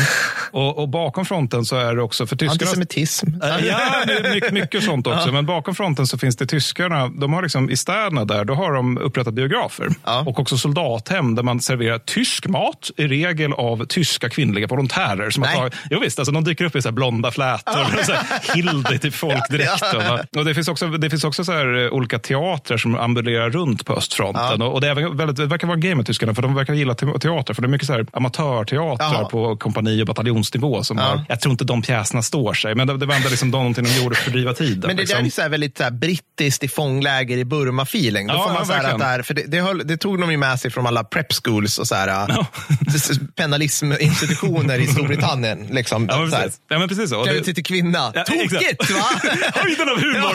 [0.52, 2.52] Och, Och, och, bakom fronten så är det också för tyskarna...
[2.52, 3.26] Antisemitism.
[3.40, 4.04] Ja,
[4.34, 5.28] mycket, mycket sånt också.
[5.28, 5.32] Ja.
[5.32, 7.08] Men bakom fronten så finns det tyskarna.
[7.08, 10.24] De har liksom, I städerna där då har de upprättat biografer ja.
[10.26, 15.30] och också soldathem där man serverar tysk mat, i regel av tyska kvinnliga volontärer.
[15.30, 17.86] Som har tagit, jo, visst, alltså, de dyker upp i så blonda flätor ja.
[17.98, 19.84] och så här, Hilde till folkdräkt.
[19.92, 20.20] Ja.
[20.36, 23.86] Och det finns också, det finns också så här, eh, olika teatrar som ambulerar runt
[23.86, 24.62] på östfronten.
[24.62, 26.74] Och, och det, är väldigt, det verkar vara en grej med tyskarna, för de verkar
[26.74, 27.54] gilla teater.
[27.54, 30.63] För det är mycket så här, amatörteatrar på kompani och bataljonsnivå.
[30.84, 33.50] Som har, jag tror inte de pjäserna står sig, men det, det var ändå liksom
[33.50, 34.80] någonting de gjorde för att fördriva tiden.
[34.86, 35.18] Men det liksom.
[35.18, 38.28] där är så här väldigt så här, brittiskt i fångläger i Burma-feeling.
[38.28, 40.36] Ja, man ja, så här att där, för det, det, höll, det, tog de ju
[40.36, 42.46] med sig från alla prep schools och så här, ja.
[43.36, 45.66] penalisminstitutioner i Storbritannien.
[45.70, 46.60] Liksom, ja, men precis.
[46.68, 47.24] Ja, men precis så.
[47.24, 48.12] Klä till kvinna.
[48.14, 49.04] Ja, Tokigt va?
[49.54, 50.34] Höjden av humor.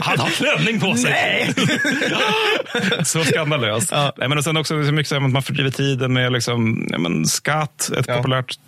[0.02, 1.10] Han har klänning på sig.
[1.10, 1.54] Nej.
[3.04, 3.88] så skandalöst.
[3.90, 4.12] Ja.
[4.16, 6.98] Nej, men och sen också så mycket så att man fördriver tiden med liksom, ja,
[6.98, 8.16] men skatt, ett ja.
[8.16, 8.58] populärt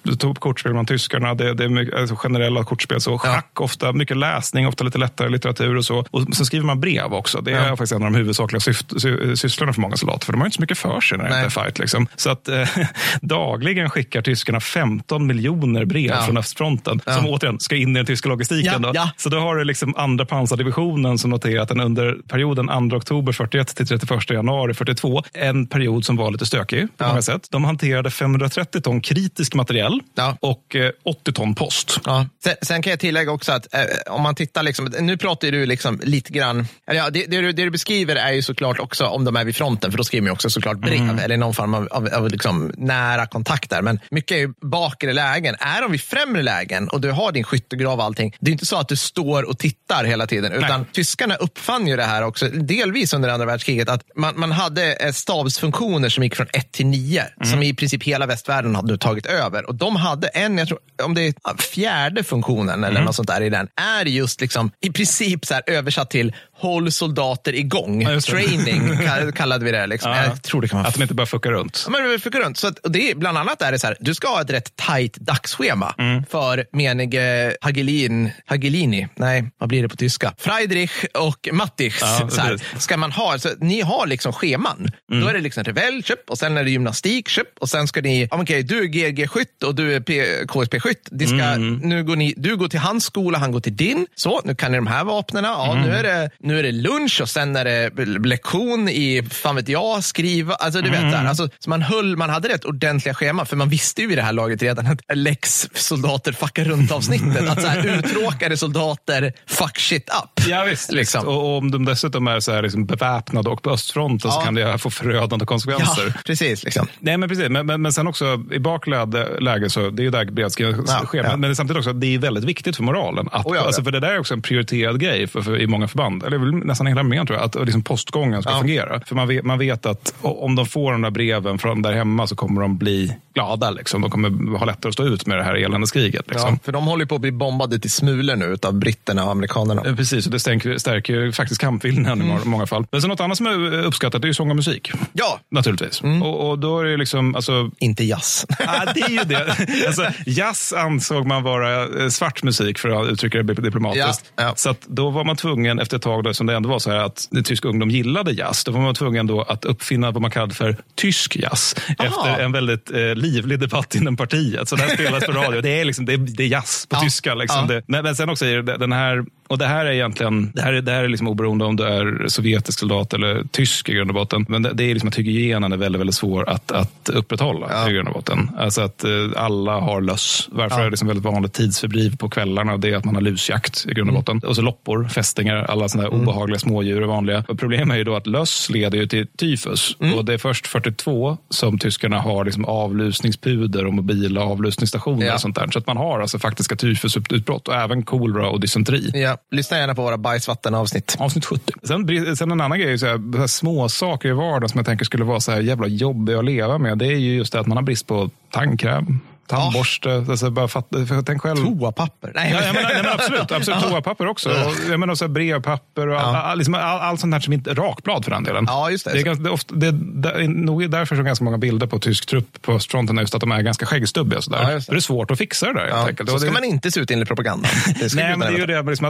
[0.63, 1.35] kortspel bland tyskarna.
[1.35, 3.01] Det, det är mycket, alltså generella kortspel.
[3.01, 3.65] Så schack, ja.
[3.65, 6.05] ofta mycket läsning, ofta lite lättare litteratur och så.
[6.11, 7.41] Och sen skriver man brev också.
[7.41, 10.27] Det är faktiskt en av de huvudsakliga syft, sy, sysslorna för många soldater.
[10.27, 11.79] För de har inte så mycket för sig när det är fight.
[11.79, 12.07] Liksom.
[12.17, 12.69] Så att eh,
[13.21, 17.01] dagligen skickar tyskarna 15 miljoner brev från östfronten.
[17.05, 18.83] Som återigen ska in i den tyska logistiken.
[18.83, 18.93] Då.
[19.17, 23.77] Så då har du liksom andra pansardivisionen som noterat att under perioden 2 oktober 41
[23.77, 27.09] till 31 januari 42, en period som var lite stökig på ja.
[27.09, 27.49] många sätt.
[27.51, 30.37] De hanterade 530 ton kritisk materiell ja.
[30.53, 32.01] Och 80 eh, ton post.
[32.05, 32.27] Ja.
[32.45, 35.67] Sen, sen, kan jag tillägga också att eh, om man tittar, liksom, nu pratar du
[35.67, 39.25] liksom lite grann, ja, det, det, du, det, du beskriver är ju såklart också om
[39.25, 41.19] de är vid fronten, för då skriver man också såklart brev mm.
[41.19, 43.83] eller någon form av, av, av liksom nära kontakt där.
[43.83, 45.55] Men mycket är ju bakre lägen.
[45.59, 48.67] Är de vid främre lägen och du har din skyttegrav och allting, det är inte
[48.67, 50.91] så att du står och tittar hela tiden, utan Nej.
[50.93, 55.13] tyskarna uppfann ju det här också, delvis under andra världskriget, att man, man hade eh,
[55.13, 57.51] stabsfunktioner som gick från 1 till 9, mm.
[57.51, 59.69] som i princip hela västvärlden hade tagit över.
[59.69, 63.05] Och de hade en, jag tror, om det är fjärde funktionen eller mm.
[63.05, 66.93] något sånt där i den, är just liksom i princip så här översatt till håll
[66.93, 68.03] soldater igång.
[68.03, 68.99] Ja, Training
[69.35, 69.87] kallade vi det.
[69.87, 70.11] Liksom.
[70.11, 71.87] Ja, jag tror det kan vara att de inte bara fuckar runt.
[71.87, 72.59] Ja, men fuckar runt.
[72.59, 74.77] Så att, det är, bland annat är det så här, du ska ha ett rätt
[74.77, 76.25] tajt dagsschema mm.
[76.31, 80.35] för menige Hagelin, Hagelini, nej, vad blir det på tyska?
[80.39, 81.99] Friedrich och Mattich.
[82.01, 84.89] Ja, så här, ska man ha, så ni har liksom scheman.
[85.13, 85.25] Mm.
[85.25, 88.01] Då är det liksom revel, köp, och sen är det gymnastik, köp, och sen ska
[88.01, 90.01] ni, okej, okay, du är GG-skytt och du är
[90.49, 91.09] KSP-skytt.
[91.31, 91.77] Mm.
[91.77, 94.07] Nu går ni, du går till hans skola, han går till din.
[94.15, 95.45] Så, nu kan ni de här vapnen.
[95.45, 95.95] Ja, nu, mm.
[95.95, 100.05] är det, nu är det lunch och sen är det lektion i, fan vet jag,
[100.05, 100.55] skriva.
[100.55, 101.09] Alltså, du vet, där.
[101.09, 101.27] Mm.
[101.27, 104.23] Alltså, så man, höll, man hade rätt ordentliga scheman, för man visste ju i det
[104.23, 107.49] här laget redan att lex soldater fuckar runt avsnittet.
[107.49, 110.47] att så här, uttråkade soldater fuck shit up.
[110.49, 110.93] Ja, visst.
[110.93, 111.29] Liksom.
[111.29, 114.39] Och, om de dessutom är så här, liksom, beväpnade och på östfronten ja.
[114.39, 116.05] så kan det få förödande konsekvenser.
[116.07, 116.65] Ja, precis.
[116.65, 116.87] Liksom.
[116.99, 117.49] Nej, men precis.
[117.49, 121.25] Men, men, men sen också i bakläge så det är ju där beredskapen ja, sker.
[121.25, 121.37] Ja.
[121.37, 123.29] Men samtidigt också, det är väldigt viktigt för moralen.
[123.33, 125.67] Att, oh, ja, alltså, för det där är också en prioriterad grej för, för, i
[125.67, 126.23] många förband.
[126.23, 127.45] Eller nästan hela armén tror jag.
[127.45, 129.01] Att liksom, postgången ska fungera.
[129.01, 132.27] För man vet, man vet att om de får de där breven från där hemma
[132.27, 133.71] så kommer de bli glada.
[133.71, 134.03] Liksom.
[134.03, 136.25] De kommer ha lättare att stå ut med det här eländeskriget.
[136.29, 136.59] Liksom.
[136.59, 139.83] för de håller på att bli bombade till smulor nu av britterna och amerikanerna.
[139.83, 142.43] Precis, och det stärker, stärker faktiskt kampviljan mm.
[142.43, 142.87] i många fall.
[142.91, 144.93] Men så något annat som är uppskattat är ju sång och musik.
[145.13, 145.41] Ja.
[145.49, 146.03] Naturligtvis.
[146.03, 146.23] Mm.
[146.23, 147.35] Och, och, då är det liksom...
[147.35, 148.47] Alltså, Inte jazz.
[148.59, 149.57] ah, det är ju det.
[149.87, 154.33] Alltså, jazz ansåg man vara eh, svart musik, för att uttrycka det diplomatiskt.
[154.37, 154.43] Ja.
[154.43, 154.53] Ja.
[154.57, 156.99] Så då var man tvungen, efter ett tag, då, som det ändå var så här
[156.99, 160.55] att tysk ungdom gillade jazz, då var man tvungen då att uppfinna vad man kallade
[160.55, 161.75] för tysk jazz.
[161.99, 162.09] Aha.
[162.09, 164.69] Efter en väldigt eh, livlig debatt inom partiet.
[164.69, 165.61] Så det här spelas på radio.
[165.61, 167.01] Det är, liksom, det är, det är jazz på ja.
[167.01, 167.35] tyska.
[167.35, 167.67] Liksom.
[167.67, 170.83] Det, men, men sen också, den här och det här är egentligen, det här är,
[170.83, 174.15] det här är liksom oberoende om du är sovjetisk soldat eller tysk i grund och
[174.15, 174.47] botten.
[174.49, 177.91] Men det, det är liksom att hygienen är väldigt, väldigt svår att, att upprätthålla ja.
[177.91, 178.51] i grund och botten.
[178.59, 180.49] Alltså att eh, alla har löss.
[180.53, 180.81] Varför ja.
[180.81, 182.77] är det liksom väldigt vanligt tidsfördriv på kvällarna?
[182.77, 184.15] Det är att man har lusjakt i grund och mm.
[184.15, 184.37] botten.
[184.37, 184.49] Mm.
[184.49, 186.21] Och så loppor, fästingar, alla sådana mm.
[186.21, 187.45] obehagliga smådjur är vanliga.
[187.49, 189.97] Och problemet är ju då att löss leder ju till tyfus.
[190.01, 190.19] Mm.
[190.19, 195.35] Och det är först 42 som tyskarna har liksom avlusningspuder och mobila avlusningsstationer ja.
[195.35, 195.69] och sånt där.
[195.73, 199.11] Så att man har alltså faktiska tyfusutbrott och även kolera och dysenteri.
[199.15, 199.37] Ja.
[199.51, 201.17] Lyssna gärna på våra bajsvatten-avsnitt.
[201.19, 201.73] Avsnitt 70.
[201.83, 204.87] Sen, sen en annan grej, så här, så här små saker i vardagen som jag
[204.87, 206.99] tänker skulle vara så här jävla jobbiga att leva med.
[206.99, 209.21] Det är ju just det att man har brist på tandkräm,
[209.57, 210.09] tandborste.
[210.09, 210.25] Ja.
[210.31, 210.87] Alltså bara fatt,
[211.27, 211.57] tänk själv.
[211.57, 212.33] Toapapper.
[212.35, 213.91] Nej, ja, jag menar, nej, men absolut, absolut ja.
[213.91, 214.49] toapapper också.
[214.49, 217.75] Och, jag menar så brevpapper och all, all, liksom, all, allt sånt här som inte
[217.75, 218.65] rakblad för den delen.
[218.69, 219.13] Ja, just det.
[219.13, 221.99] Det är, ganska, det är, ofta, det är nog därför som ganska många bilder på
[221.99, 224.43] tysk trupp på östfronten är just att de är ganska skäggstubbiga.
[224.43, 224.63] Så där.
[224.63, 224.87] Ja, det.
[224.89, 225.89] det är svårt att fixa det där.
[225.89, 227.71] Helt Så ska man inte se ut enligt propagandan.
[228.15, 229.07] nej, men det är ju det, liksom,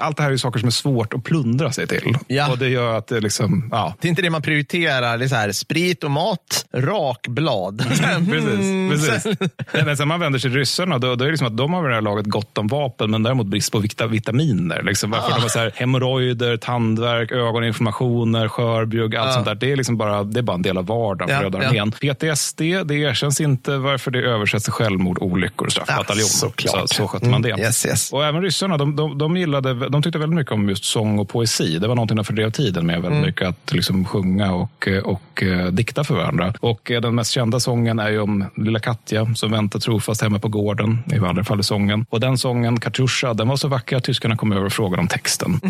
[0.00, 2.18] allt det här är saker som är svårt att plundra sig till.
[2.26, 2.50] Ja.
[2.50, 3.94] Och det gör att det liksom, ja.
[4.00, 5.18] Det är inte det man prioriterar.
[5.18, 7.84] Det är så här, sprit och mat, rakblad.
[8.30, 8.90] precis.
[8.90, 9.38] precis.
[9.86, 11.82] men sen man vänder sig till ryssarna, då, då är det liksom att de har
[11.82, 14.82] vid det här laget gott om vapen, men däremot brist på vitaminer.
[14.82, 15.10] Liksom.
[15.10, 15.34] Varför ah.
[15.34, 19.32] de har så här, hemorrojder, tandvärk, ögoninflammationer, skörbjugg, allt ah.
[19.32, 19.54] sånt där.
[19.54, 21.92] Det är, liksom bara, det är bara en del av vardagen för ja, Röda armén.
[22.00, 22.14] Ja.
[22.14, 26.28] PTSD, det erkänns inte varför det översätts till självmord, olyckor och straffbataljon.
[26.64, 27.50] Ja, så, så skötte man det.
[27.50, 28.12] Mm, yes, yes.
[28.12, 31.28] Och även ryssarna, de, de, de, gillade, de tyckte väldigt mycket om just sång och
[31.28, 31.78] poesi.
[31.78, 33.26] Det var någonting de fördrev tiden med, väldigt mm.
[33.26, 36.54] mycket att liksom sjunga och, och uh, dikta för varandra.
[36.60, 40.38] Och uh, den mest kända sången är ju om lilla Katja som väntar trofast hemma
[40.38, 42.06] på gården, i vanliga fall i sången.
[42.10, 45.08] Och den sången, Katusha, den var så vacker att tyskarna kom över och frågade om
[45.08, 45.60] texten.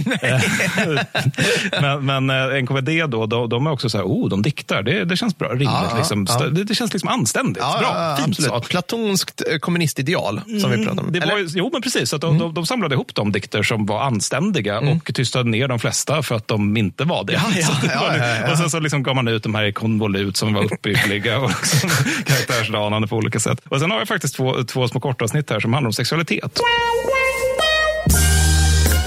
[1.81, 5.05] men, men eh, NKVD då, de, de, är också så här, oh, de diktar, det,
[5.05, 5.69] det känns bra, rimligt.
[5.91, 6.27] Ja, liksom.
[6.29, 6.49] ja.
[6.49, 8.43] Det, det, känns liksom anständigt, ja, bra, fint.
[8.43, 8.61] Så.
[8.61, 11.13] Platonskt kommunistideal som mm, vi pratade om.
[11.13, 12.15] Det var, jo, men precis.
[12.15, 12.39] Att de, mm.
[12.39, 14.97] de, de, samlade ihop de dikter som var anständiga mm.
[14.97, 18.51] och tystade ner de flesta för att de inte var det.
[18.53, 21.51] och sen så liksom gav man ut de här i konvolut som var uppbyggliga och
[21.63, 21.91] liksom
[22.27, 23.61] karaktärsdanande på olika sätt.
[23.69, 26.61] Och sen har jag faktiskt två, två små kortavsnitt här som handlar om sexualitet.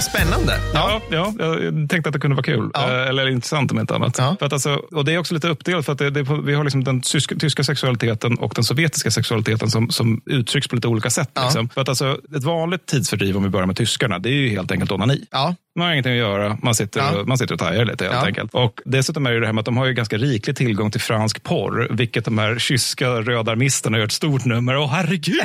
[0.00, 0.60] Spännande.
[0.74, 2.70] Ja, ja, jag tänkte att det kunde vara kul.
[2.74, 2.90] Ja.
[2.90, 4.18] Eh, eller intressant om inte annat.
[4.18, 4.36] Ja.
[4.38, 6.64] För att alltså, och det är också lite uppdelat för att det, det, vi har
[6.64, 11.10] liksom den tyska, tyska, sexualiteten och den sovjetiska sexualiteten som, som uttrycks på lite olika
[11.10, 11.30] sätt.
[11.34, 11.42] Ja.
[11.42, 11.68] Liksom.
[11.68, 14.72] För att alltså, ett vanligt tidsfördriv om vi börjar med tyskarna, det är ju helt
[14.72, 15.26] enkelt onani.
[15.30, 15.54] Ja.
[15.74, 17.20] Man har ingenting att göra, man sitter, ja.
[17.20, 18.26] och, man sitter och tajar lite helt ja.
[18.26, 18.54] enkelt.
[18.54, 21.00] Och dessutom är det det här med att de har ju ganska riklig tillgång till
[21.00, 25.42] fransk porr, vilket de här kyska rödarmisterna gör ett stort nummer Åh herregud,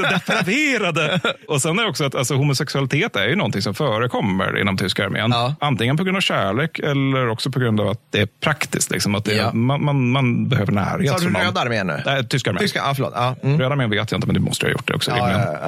[0.10, 1.20] depraverade!
[1.48, 5.04] och sen är det också att alltså, homosexualitet är ju någonting som förekommer inom tyska
[5.04, 5.30] armén.
[5.30, 5.54] Ja.
[5.60, 8.90] Antingen på grund av kärlek eller också på grund av att det är praktiskt.
[8.90, 11.20] Liksom, att det, man, man, man, behöver närhet.
[11.20, 12.02] Sa du röda armén nu?
[12.06, 12.60] Nej, tyska armén.
[12.60, 13.12] Tyska, ah, förlåt.
[13.16, 13.58] Ah, mm.
[13.58, 15.12] Röda armén vet jag inte, men det måste jag ha gjort det också.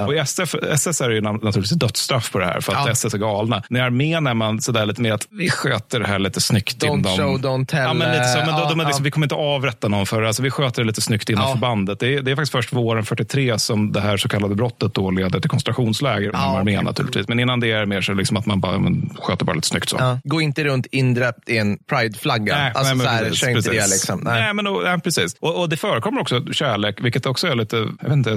[0.06, 3.14] Och i SF, SS är det ju naturligtvis dödsstraff på det här, för att SS
[3.14, 3.63] är galna.
[3.68, 6.84] När armén är man sådär lite mer att vi sköter det här lite snyggt.
[6.84, 7.16] Don't inom...
[7.16, 7.80] show, don't tell.
[7.80, 10.22] Ja, men lite så, men då, de är liksom, Vi kommer inte avrätta någon för
[10.22, 12.00] alltså, Vi sköter det lite snyggt inom förbandet.
[12.00, 15.10] Det är, det är faktiskt först våren 43 som det här så kallade brottet då
[15.10, 17.28] leder till koncentrationsläger inom ja, armén naturligtvis.
[17.28, 19.68] Men innan det är det mer så liksom att man bara men, sköter bara lite
[19.68, 19.88] snyggt.
[19.88, 19.97] Så.
[20.00, 20.18] Ja.
[20.24, 22.56] Gå inte runt indräpt i en prideflagga.
[22.56, 23.70] Nej, alltså, nej, men, precis, så här, precis.
[23.70, 24.20] Det, liksom.
[24.24, 24.42] nej.
[24.42, 24.54] nej.
[24.54, 25.36] men, nej, precis.
[25.40, 28.30] Och, och, det förekommer också kärlek, vilket också är lite jag vet inte,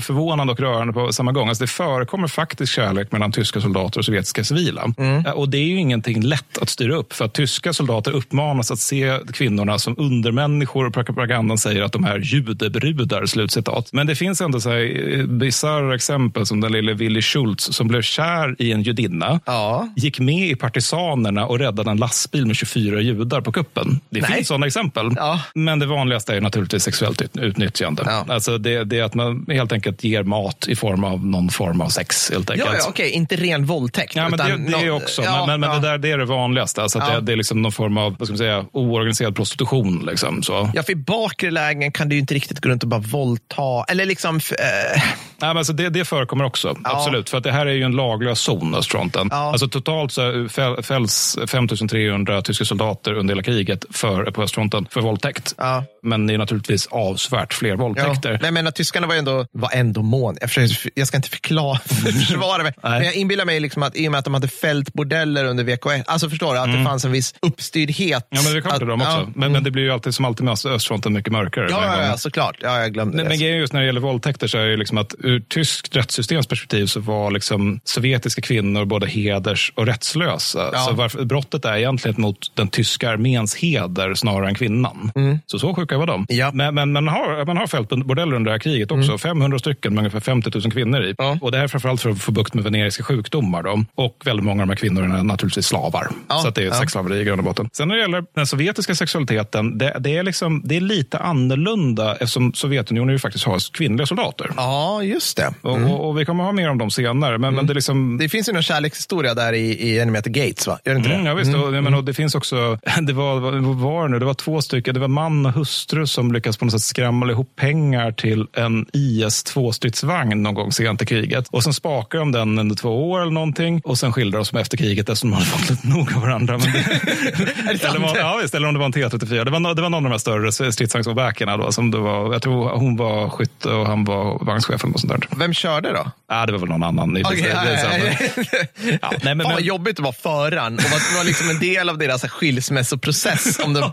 [0.00, 1.48] förvånande och rörande på samma gång.
[1.48, 4.57] Alltså, det förekommer faktiskt kärlek mellan tyska soldater och sovjetiska civila.
[4.98, 5.24] Mm.
[5.34, 8.78] Och det är ju ingenting lätt att styra upp, för att tyska soldater uppmanas att
[8.78, 13.26] se kvinnorna som undermänniskor och propagandan säger att de är judebrudar.
[13.26, 13.92] Slutcitat.
[13.92, 18.02] Men det finns ändå så här bisarra exempel som den lille Willy Schultz som blev
[18.02, 19.88] kär i en judinna, ja.
[19.96, 24.00] gick med i partisanerna och räddade en lastbil med 24 judar på kuppen.
[24.10, 24.32] Det Nej.
[24.32, 25.10] finns sådana exempel.
[25.16, 25.40] Ja.
[25.54, 28.02] Men det vanligaste är naturligtvis sexuellt utnyttjande.
[28.06, 28.24] Ja.
[28.28, 31.80] Alltså det, det, är att man helt enkelt ger mat i form av någon form
[31.80, 32.30] av sex.
[32.30, 32.70] Helt enkelt.
[32.72, 34.16] Ja, ja, okej, inte ren våldtäkt.
[34.16, 35.22] Ja, men det, det är också.
[35.22, 36.82] Ja, men, men, men det, där, det är det vanligaste.
[36.82, 40.06] Alltså det, det, är liksom någon form av vad ska man säga, oorganiserad prostitution.
[40.06, 40.70] Liksom, så.
[40.74, 43.84] Ja, för i bakre lägen kan du inte riktigt gå runt och bara våldta.
[43.88, 44.36] Eller liksom...
[44.36, 45.02] Äh...
[45.40, 47.30] Nej, men alltså det, det förekommer också, absolut.
[47.30, 49.32] För att det här är ju en laglös zon, östfronten.
[49.32, 50.48] Alltså totalt så
[50.82, 55.54] fälls 5300 tyska soldater under hela kriget för, på östfronten för våldtäkt.
[55.58, 55.84] Ja.
[56.02, 58.30] Men det är naturligtvis avsvärt fler våldtäkter.
[58.30, 58.36] Ja.
[58.36, 60.36] Men jag menar, tyskarna var ändå, var ändå mån.
[60.40, 61.78] Jag, försöker, jag ska inte förklara,
[62.18, 62.72] försvara mig.
[62.82, 65.64] Men jag inbillar mig liksom att i och med att de hade fält bordeller under
[65.64, 66.78] VK1, alltså förstår du, att mm.
[66.78, 68.26] det fanns en viss uppstyrdhet.
[68.30, 69.12] Ja, men det kommer till dem också.
[69.12, 69.22] Ja.
[69.24, 69.64] Men, men, mm.
[69.64, 71.66] det blir ju alltid som alltid med östfronten mycket mörkare.
[71.70, 72.56] Ja, ja, ja såklart.
[72.60, 73.46] Ja, jag glömde men, det.
[73.46, 76.86] Men just när det gäller våldtäkter så är det liksom att ur tyskt rättssystems perspektiv
[76.86, 80.70] så var liksom sovjetiska kvinnor både heders och rättslösa.
[80.72, 80.78] Ja.
[80.78, 85.12] Så varför, brottet är egentligen mot den tyska arméns heder snarare än kvinnan.
[85.14, 85.38] Mm.
[85.46, 86.26] Så så sjuka var de.
[86.28, 86.50] Ja.
[86.54, 89.10] Men, men man har, man har fält bordeller under det här kriget också.
[89.10, 89.18] Mm.
[89.18, 91.14] 500 stycken med ungefär 50 000 kvinnor i.
[91.18, 91.38] Ja.
[91.40, 93.62] Och det här är framförallt för att få bukt med veneriska sjukdomar.
[93.62, 93.84] Då.
[93.94, 96.08] Och väldigt många av de här kvinnorna är naturligtvis slavar.
[96.28, 96.38] Ja.
[96.38, 96.74] Så det är ja.
[96.74, 97.68] sexslaveri i grund och botten.
[97.72, 102.12] Sen när det gäller den sovjetiska sexualiteten, det, det, är liksom, det är lite annorlunda
[102.12, 104.50] eftersom Sovjetunionen ju faktiskt har kvinnliga soldater.
[104.56, 105.42] Ja, just det.
[105.42, 105.84] Mm.
[105.84, 107.38] Och, och, och, vi kommer ha mer om dem senare.
[107.38, 107.54] Men, mm.
[107.54, 108.18] men det, liksom...
[108.18, 110.78] det finns ju en kärlekshistoria där i, i heter Gates, va?
[110.84, 111.30] Gör det inte mm, det?
[111.30, 111.54] Ja, visst.
[111.54, 114.18] Och, men, och det finns också, det var, vad var nu?
[114.18, 117.32] Det var två stycken, det var man och hustru som lyckades på något sätt skramla
[117.32, 121.48] ihop pengar till en IS-2-stridsvagn någon gång sent i kriget.
[121.50, 124.60] Och sen spakade de den under två år eller någonting och sen skilde de sig
[124.60, 126.58] efter kriget eftersom de hade fått lite nog av varandra.
[126.58, 129.44] Men det, eller, var, ja, visst, eller om det var en T34.
[129.44, 131.72] Det var, det var någon av de här större stridsvagnsåbäkarna.
[131.72, 134.84] Som det var, jag tror hon var skytt och han var vagnschef.
[134.84, 135.38] Något sånt där.
[135.38, 136.10] Vem körde då?
[136.28, 137.16] Ja, det var väl någon annan.
[137.16, 141.00] Okay, det, det, det, ja, nej, men, Fan, vad jobbigt att vara föraren och vara,
[141.14, 143.58] vara liksom en del av deras skilsmässoprocess.
[143.58, 143.92] Om de...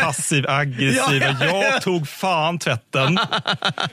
[0.00, 1.22] passiv, aggressiv.
[1.22, 3.18] Ja, ja, jag tog fan tvätten.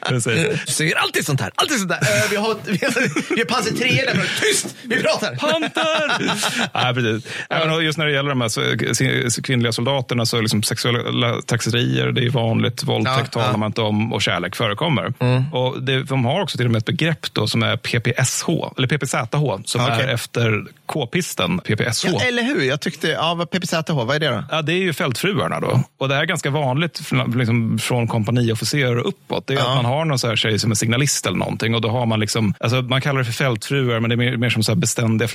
[0.10, 1.51] Du säger alltid sånt här.
[1.56, 2.01] Alltid sånt här.
[2.01, 4.30] Uh, vi har, vi har, vi har pass i tre där.
[4.42, 4.76] Tyst!
[4.84, 5.35] Vi pratar.
[5.35, 6.94] Panter!
[6.94, 7.34] precis.
[7.50, 12.30] Även just när det gäller de här kvinnliga soldaterna så liksom sexuella trakasserier, det är
[12.30, 12.84] vanligt.
[12.84, 15.14] Våldtäkt ja, talar man inte om och kärlek förekommer.
[15.19, 15.53] Mm.
[15.53, 18.88] Och det, de har också till och med ett begrepp då som är PPSH, eller
[18.88, 19.17] PPZH,
[19.65, 20.01] som okay.
[20.01, 22.06] är efter k-pisten PPSH.
[22.06, 22.61] Ja, eller hur?
[22.61, 24.43] Jag tyckte, ja, PPZH, vad är det då?
[24.51, 25.83] Ja, det är ju fältfruarna då.
[25.97, 27.01] Och det här är ganska vanligt
[27.35, 29.47] liksom, från kompaniofficerare och uppåt.
[29.47, 29.69] Det är ja.
[29.69, 32.06] att man har någon så här tjej som är signalist eller någonting och då har
[32.06, 34.72] man liksom, alltså man kallar det för fältfruar men det är mer, mer som så
[34.72, 35.27] här beständiga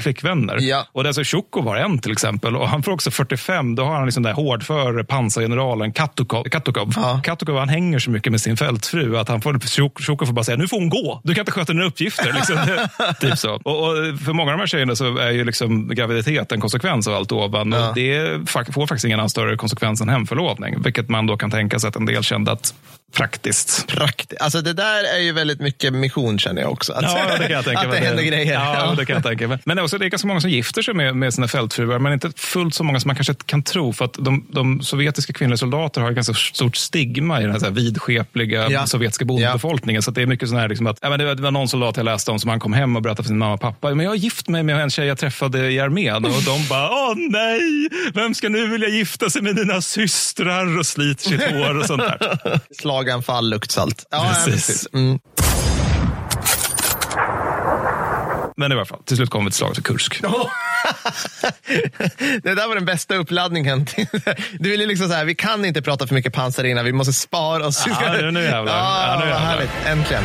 [0.00, 0.58] flickvänner.
[0.60, 0.86] Ja.
[0.92, 3.84] Och det är alltså Tjukov har en till exempel och han får också 45, då
[3.84, 6.44] har han liksom där hårdför pansargeneralen Katukov.
[6.44, 6.92] Katukov.
[6.96, 7.20] Ja.
[7.24, 9.58] Katukov han hänger så mycket med sin fältfru att han får,
[10.24, 12.32] Tjukov får bara säga, nu får hon gå, du kan inte sköta dina uppgifter.
[12.32, 12.56] Liksom.
[13.20, 13.54] typ så.
[13.54, 17.08] Och, och, för många av de här tjejerna så är ju liksom graviditet en konsekvens
[17.08, 17.72] av allt ovan.
[17.72, 17.92] Ja.
[17.94, 21.88] Det får faktiskt ingen annan större konsekvens än hemförlovning, vilket man då kan tänka sig
[21.88, 22.74] att en del kände att
[23.14, 23.86] praktiskt.
[23.86, 24.42] Praktiskt.
[24.42, 26.92] Alltså det där är ju väldigt mycket mission känner jag också.
[26.92, 28.52] Att, ja, det kan jag tänka att det händer grejer.
[28.52, 29.58] Ja, ja, det kan jag tänka mig.
[29.64, 32.32] Men också, det är ganska många som gifter sig med, med sina fältfruar, men inte
[32.36, 33.92] fullt så många som man kanske kan tro.
[33.92, 37.70] För att de, de sovjetiska kvinnliga soldater har ett ganska stort stigma i den här,
[37.70, 38.86] vidskepliga ja.
[38.86, 39.98] sovjetiska bondbefolkningen.
[39.98, 40.02] Ja.
[40.02, 41.68] Så det är mycket sån här, liksom att, ja, men det, var, det var någon
[41.68, 43.94] soldat jag läste om som han kom hem och berättade för sin mamma och pappa.
[43.94, 46.24] Men jag har gift mig med en tjej jag träffade i armén.
[46.24, 50.86] Och de bara, åh nej, vem ska nu vilja gifta sig med dina systrar och
[50.86, 52.60] sliter sitt hår och sånt där.
[53.04, 54.38] Slaganfall, luktsalt allt.
[54.38, 54.88] Ja, precis.
[54.94, 55.18] Mm.
[58.56, 60.20] Men i alla fall, till slut kom vi till slaget för Kursk.
[62.42, 63.86] det där var den bästa uppladdningen.
[64.58, 67.12] Du ville liksom så här, vi kan inte prata för mycket pansar innan, vi måste
[67.12, 67.84] spara oss.
[67.86, 68.76] Ja, nu jävlar.
[68.76, 69.38] Ja, nu jävlar.
[69.38, 70.22] Härligt, äntligen.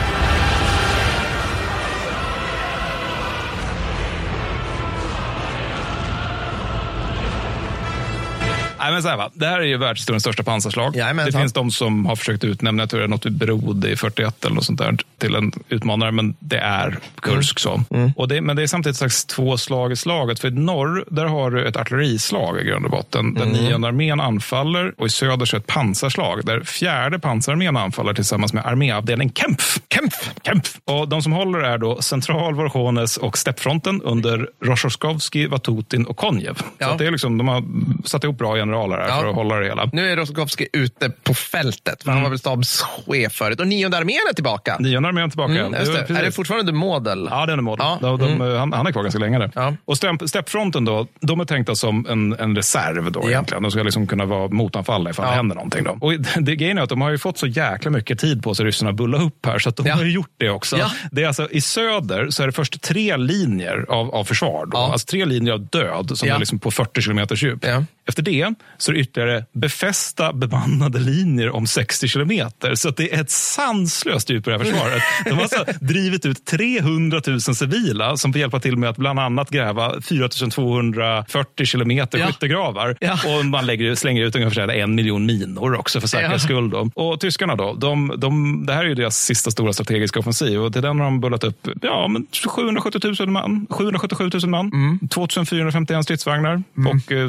[8.99, 9.29] Men så här, va?
[9.33, 10.95] Det här är ju världshistoriens största pansarslag.
[10.95, 13.89] Jajamän, det finns de som har försökt utnämna, jag tror det är något vid Brode
[13.89, 17.59] i 41 eller något sånt där, till en utmanare, men det är Kursk.
[17.59, 17.73] Så.
[17.73, 17.85] Mm.
[17.89, 18.11] mm.
[18.15, 20.39] Och det, men det är samtidigt slags två slag i slaget.
[20.39, 23.57] För i norr där har du ett artillerislag i grund och botten, där mm.
[23.57, 28.65] nionde armén anfaller och i söder så ett pansarslag, där fjärde pansararmén anfaller tillsammans med
[28.65, 29.79] arméavdelning Kempf.
[29.93, 30.31] Kempf.
[30.43, 30.77] Kempf.
[30.85, 36.57] Och de som håller är då Central, Vorchones och Steppfronten under Rozjkovskij, Vatutin och Konjev.
[36.77, 36.89] Ja.
[36.89, 37.63] Så det är liksom, de har
[38.05, 39.19] satt ihop bra generaler här ja.
[39.21, 39.89] för att hålla det hela.
[39.93, 42.15] Nu är Roskovski ute på fältet, för mm.
[42.15, 43.59] han var väl stabschef förut.
[43.59, 44.77] Och nionde armén är tillbaka.
[44.79, 45.53] Nionde armén är tillbaka.
[45.53, 46.07] Mm, det.
[46.07, 47.27] Det, är det fortfarande Model?
[47.31, 47.85] Ja, det är Model.
[47.85, 47.97] Ja.
[48.01, 48.57] De, de, mm.
[48.57, 49.51] han, han, är kvar ganska länge där.
[49.55, 49.73] Ja.
[49.85, 49.97] Och
[50.29, 53.29] steppfronten då, de är tänkta som en, en reserv då ja.
[53.29, 53.63] egentligen.
[53.63, 55.31] De ska liksom kunna vara motanfall ifall ja.
[55.31, 55.83] det händer någonting.
[55.83, 55.97] Då.
[56.01, 58.65] Och det grejen är att de har ju fått så jäkla mycket tid på sig,
[58.65, 59.95] ryssarna, att bulla upp här, så att de ja.
[59.95, 60.77] har gjort det också.
[61.11, 64.65] Det är alltså, I söder så är det först tre linjer av, av försvar.
[64.65, 64.77] Då.
[64.77, 67.65] Alltså tre linjer av död som är liksom på 40 kilometers djup.
[68.09, 72.75] Efter det så är det ytterligare befästa bemannade linjer om 60 kilometer.
[72.75, 75.03] Så det är ett sanslöst djup på det här försvaret.
[75.25, 79.19] De har alltså drivit ut 300 000 civila som får hjälpa till med att bland
[79.19, 82.27] annat gräva 4 240 kilometer ja.
[82.27, 82.97] skyttegravar.
[82.99, 83.13] Ja.
[83.13, 86.69] Och man lägger, slänger ut ungefär en miljon minor också för säkerhets skull.
[86.69, 86.89] Då.
[86.93, 90.73] Och tyskarna då, de, de, det här är ju deras sista stora strategiska offensiv och
[90.73, 94.99] till den har de bullat upp ja, men 770 000 man, 777 000 man, mm.
[95.09, 96.97] 2451 stridsvagnar mm.
[96.97, 97.27] och eh,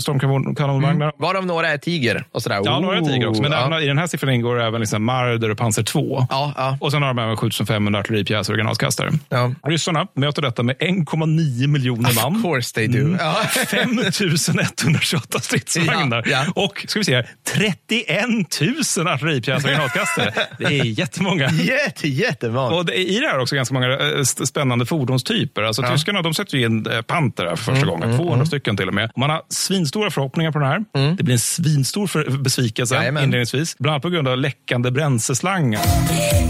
[0.70, 1.06] stormkanonvagnar.
[1.06, 1.14] Mm.
[1.18, 2.24] Varav några är Tiger.
[2.32, 2.60] Och sådär.
[2.64, 3.42] Ja, några är Tiger också.
[3.42, 3.80] Men ja.
[3.80, 6.26] i den här siffran ingår även liksom Marder och Panzer 2.
[6.30, 6.78] Ja, ja.
[6.80, 9.10] Och sen har de även 7500 artilleripjäser och granatkastare.
[9.28, 9.54] Ja.
[9.62, 12.36] Ryssarna möter detta med 1,9 miljoner man.
[12.36, 12.98] Of course they do.
[12.98, 13.16] Mm.
[13.20, 13.34] Ja.
[13.66, 16.22] 5128 stridsvagnar.
[16.26, 16.62] Ja, ja.
[16.62, 18.26] Och ska vi se, 31
[18.96, 20.34] 000 artilleripjäser och granatkastare.
[20.58, 21.50] Det är jättemånga.
[21.50, 22.76] Jätte, jättemånga.
[22.76, 25.62] Och det är, i det här också ganska många äh, spännande fordonstyper.
[25.62, 28.04] Alltså, Tyskarna de sätter ju in äh, Panther för första mm, gången.
[28.04, 28.46] Mm, 200 mm.
[28.46, 29.10] stycken till och med.
[29.16, 30.84] Man har svinstora förhoppningar på den här.
[30.94, 31.16] Mm.
[31.16, 33.24] Det blir en svinstor för, besvikelse Jajamän.
[33.24, 33.78] inledningsvis.
[33.78, 35.80] Bland annat på grund av läckande bränsleslangar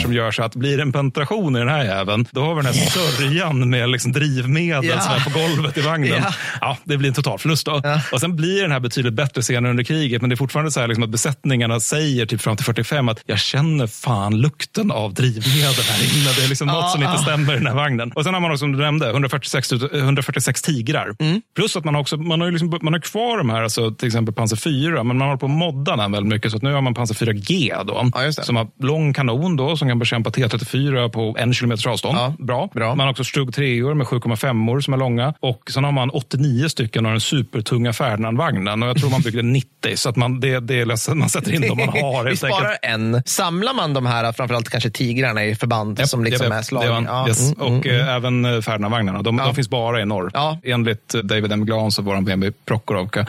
[0.00, 2.62] som gör så att blir det en penetration i den här jäveln, då har vi
[2.62, 5.00] den här sörjan med liksom drivmedel ja.
[5.00, 6.22] som är på golvet i vagnen.
[6.24, 6.34] Ja.
[6.60, 7.80] ja det blir en total förlust då.
[7.84, 8.00] Ja.
[8.12, 10.80] Och sen blir den här betydligt bättre senare under kriget, men det är fortfarande så
[10.80, 15.14] här liksom att besättningarna säger typ fram till 45 att jag känner fan lukten av
[15.14, 16.32] drivmedel här inne.
[16.36, 18.12] Det är liksom något som inte stämmer i den här vagnen.
[18.12, 21.14] Och sen har man också, som du nämnde, 146, 146 tigrar.
[21.18, 21.42] Mm.
[21.56, 24.34] Plus att man, också, man har, liksom, man har kvar de här alltså, till exempel
[24.34, 26.50] Panzer 4, men man håller på att modda den väldigt mycket.
[26.50, 29.88] Så att nu har man Panzer 4G då, ja, som har lång kanon då, som
[29.88, 32.18] kan bekämpa T34 på en kilometers avstånd.
[32.18, 32.68] Ja, bra.
[32.74, 32.94] bra.
[32.94, 35.34] Man har också Strug 3 med 7,5 som är långa.
[35.40, 38.82] Och sen har man 89 stycken av den supertunga Ferdinand-vagnen.
[38.82, 41.60] Och jag tror man byggde 90, så att man, det, det är, man sätter in
[41.60, 42.24] de man har.
[42.30, 43.22] Vi sparar en.
[43.26, 47.08] Samlar man de här, framförallt kanske tigrarna i förband Yep, som liksom yep, är slagna?
[47.08, 47.28] Ja.
[47.28, 47.52] Yes.
[47.52, 49.22] Mm, och mm, eh, även eh, Ferdinand-vagnarna.
[49.22, 50.30] De, de finns bara i norr.
[50.64, 51.66] Enligt eh, David M.
[51.66, 53.26] Glans och vår BMW Prokhorovka,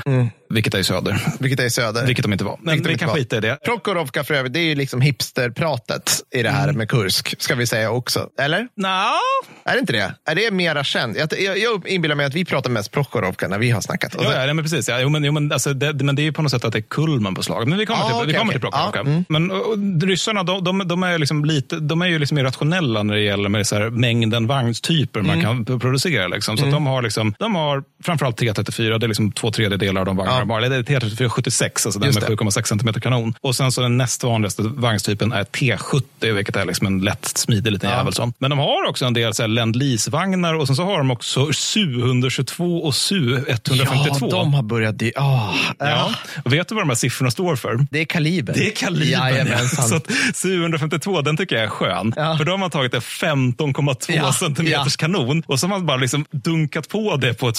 [0.52, 1.22] vilket är söder.
[1.40, 2.06] Vilket är söder.
[2.06, 2.58] Vilket de inte var.
[2.62, 3.16] Men vi kan var.
[3.16, 3.58] skita i det.
[3.66, 6.78] Prokhorovka för övrigt, det är ju liksom hipsterpratet i det här Mm.
[6.78, 8.28] med Kursk, ska vi säga också.
[8.40, 8.68] Eller?
[8.76, 8.88] Nå,
[9.64, 10.16] Är det inte det?
[10.26, 11.18] Är det mera känt?
[11.18, 14.16] Jag, jag, jag inbillar mig att vi pratar mest Prokhorovka när vi har snackat.
[14.20, 14.90] Ja, ja, men precis.
[14.90, 16.74] Ja, jo, men, jo, men, alltså, det, men det är ju på något sätt att
[16.74, 17.68] det är kulmen på slaget.
[17.70, 18.52] Men vi kommer Ah, till, vi kommer okej.
[18.54, 19.00] till Prokhorovka.
[19.00, 19.26] Ja, mm.
[19.30, 22.44] Men och, och, ryssarna, de, de, de, är liksom lite, de är ju liksom mer
[22.44, 25.28] rationella när det gäller med så här, mängden vagnstyper Mm.
[25.44, 26.28] man kan producera.
[26.28, 26.58] Liksom.
[26.58, 30.06] Så att de, har liksom, de har framförallt T34, det är liksom två tredjedelar av
[30.06, 30.58] de vagnar Ja.
[30.58, 32.28] Eller det är T34 76, alltså den med det.
[32.36, 33.34] 7,6 cm kanon.
[33.42, 37.72] Och sen så den näst vanligaste vagnstypen är T70, vilket är liksom en lätt smidig
[37.72, 37.98] liten Ja.
[37.98, 38.14] jävel.
[38.14, 38.34] Som.
[38.40, 42.92] Men de har också en del Lend-Lease-vagnar och sen så har de också Su-122 och
[42.94, 44.18] Su-152.
[44.22, 45.00] Ja, de har börjat...
[45.00, 46.12] Di- oh, Ja.
[46.46, 47.88] Och vet du vad de här siffrorna står för?
[47.92, 48.54] Det är kaliber.
[48.54, 49.48] Det är kalibern.
[49.48, 49.68] Ja.
[49.68, 52.14] Så att Su-152, den tycker jag är skön.
[52.16, 52.38] Ja.
[52.38, 55.08] För då har man tagit en 15,2 Ja, centimeters ja.
[55.08, 57.58] kanon och så har man bara liksom dunkat på det på ett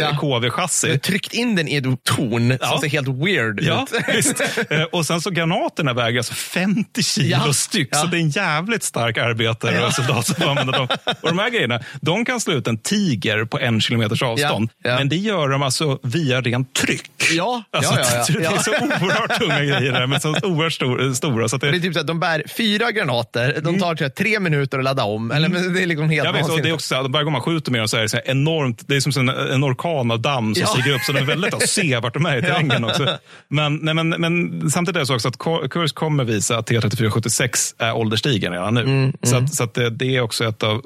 [0.00, 0.10] Ja.
[0.20, 0.98] KV-chassi.
[0.98, 1.84] tryckt in den i ett
[2.30, 2.68] torn Ja.
[2.68, 4.40] som ser helt weird Ja, ut.
[4.70, 7.52] Eh, Och sen så granaterna väger alltså 50 kilo Ja.
[7.52, 7.88] styck.
[7.92, 7.98] Ja.
[7.98, 9.86] Så det är en jävligt stark arbetare Ja.
[9.86, 10.88] och soldat som får använda dem.
[11.20, 14.70] Och de här grejerna, de kan slå ut en tiger på en kilometers avstånd.
[14.84, 17.10] Men det gör de alltså via rent tryck.
[17.32, 17.94] Ja, Alltså.
[18.38, 21.48] Det är så oerhört tunga grejer där, men så oerhört stor, stora.
[21.48, 24.14] Så det, Det är typ så att de bär fyra granater, de tar tror jag,
[24.14, 25.30] tre minuter att ladda om.
[25.30, 26.36] Eller, men det är liksom helt Mm.
[26.36, 27.96] Jag vet, och det är också så här, varje gång man skjuter med dem så
[27.96, 30.66] är det så enormt, det är som en, en orkan av damm som Ja.
[30.66, 33.18] stiger upp, så det är väldigt att se vart de är i terrängen också.
[33.48, 37.74] Men, nej, men, men samtidigt är det så också att kurs kommer visa att T3476
[37.78, 38.80] är ålderstigen redan nu.
[38.80, 40.82] Mm, så att, så att det, det är också ett av,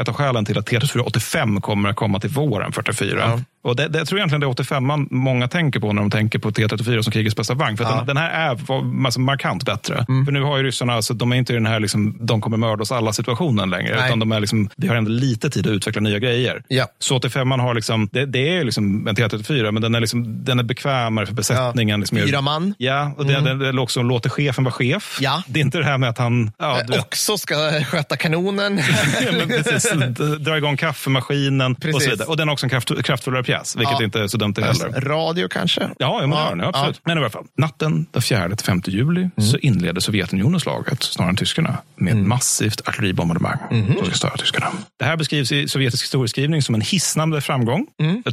[0.00, 3.18] ett av skälen till att T3485 kommer att komma till våren 44.
[3.18, 3.40] Ja.
[3.64, 6.10] Och det, det jag tror egentligen det är 85 man många tänker på när de
[6.10, 7.76] tänker på T34 som krigets bästa vagn.
[7.76, 7.96] För Ja.
[7.96, 10.04] den, den här är var- alltså, markant bättre.
[10.08, 10.24] Mm.
[10.24, 12.56] För nu har ju ryssarna, alltså, de är inte i den här liksom, de kommer
[12.56, 13.96] mörda oss alla situationen längre.
[13.96, 14.06] Nej.
[14.06, 16.62] Utan de är liksom, vi har ändå lite tid att utveckla nya grejer.
[16.68, 16.86] Ja.
[16.98, 20.44] Så 85 man har liksom, det, det är liksom en T34, men den är, liksom,
[20.44, 21.94] den är bekvämare för besättningen.
[21.94, 21.96] Ja.
[22.00, 22.74] Liksom, Fyra man.
[22.78, 23.58] Ja, och Mm.
[23.58, 25.18] det, det också låter chefen vara chef.
[25.20, 25.42] Ja.
[25.46, 26.52] Det är inte det här med att han...
[26.58, 28.80] Ja, vet, Också ska sköta kanonen.
[29.20, 29.92] Ja, precis,
[30.40, 32.04] dra igång kaffemaskinen och Precis.
[32.04, 32.28] så vidare.
[32.28, 34.04] Och den har också en kraft, kraftfullare pjäs, vilket Ja.
[34.04, 35.00] inte är så dumt det heller.
[35.00, 35.80] Radio kanske?
[35.98, 37.00] Ja, ja, men det den, ja, absolut.
[37.04, 41.76] Men i alla fall, natten den 4-5 juli så inledde Sovjetunionen slaget, snarare än tyskarna,
[41.96, 43.58] med ett massivt artilleribombardemang
[43.96, 44.66] som ska störa tyskarna.
[44.98, 47.86] Det här beskrivs i sovjetisk historieskrivning som en hisnande framgång.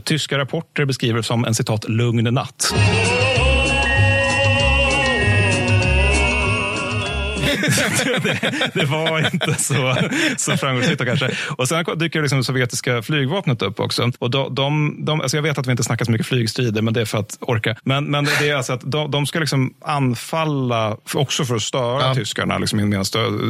[0.04, 2.74] Tyska rapporter beskriver det som en citat lugn natt.
[8.24, 9.96] Det, det var inte så,
[10.38, 11.32] så framgångsrikt kanske.
[11.58, 14.12] Och sen dyker liksom det sovjetiska flygvapnet upp också.
[14.20, 16.94] Och de, de, de, alltså jag vet att vi inte snackar så mycket flygstrider, men
[16.94, 17.76] det är för att orka.
[17.84, 22.02] Men, men det är alltså att de, de ska liksom anfalla, också för att störa
[22.04, 22.16] Ja.
[22.16, 23.06] tyskarna, liksom, medan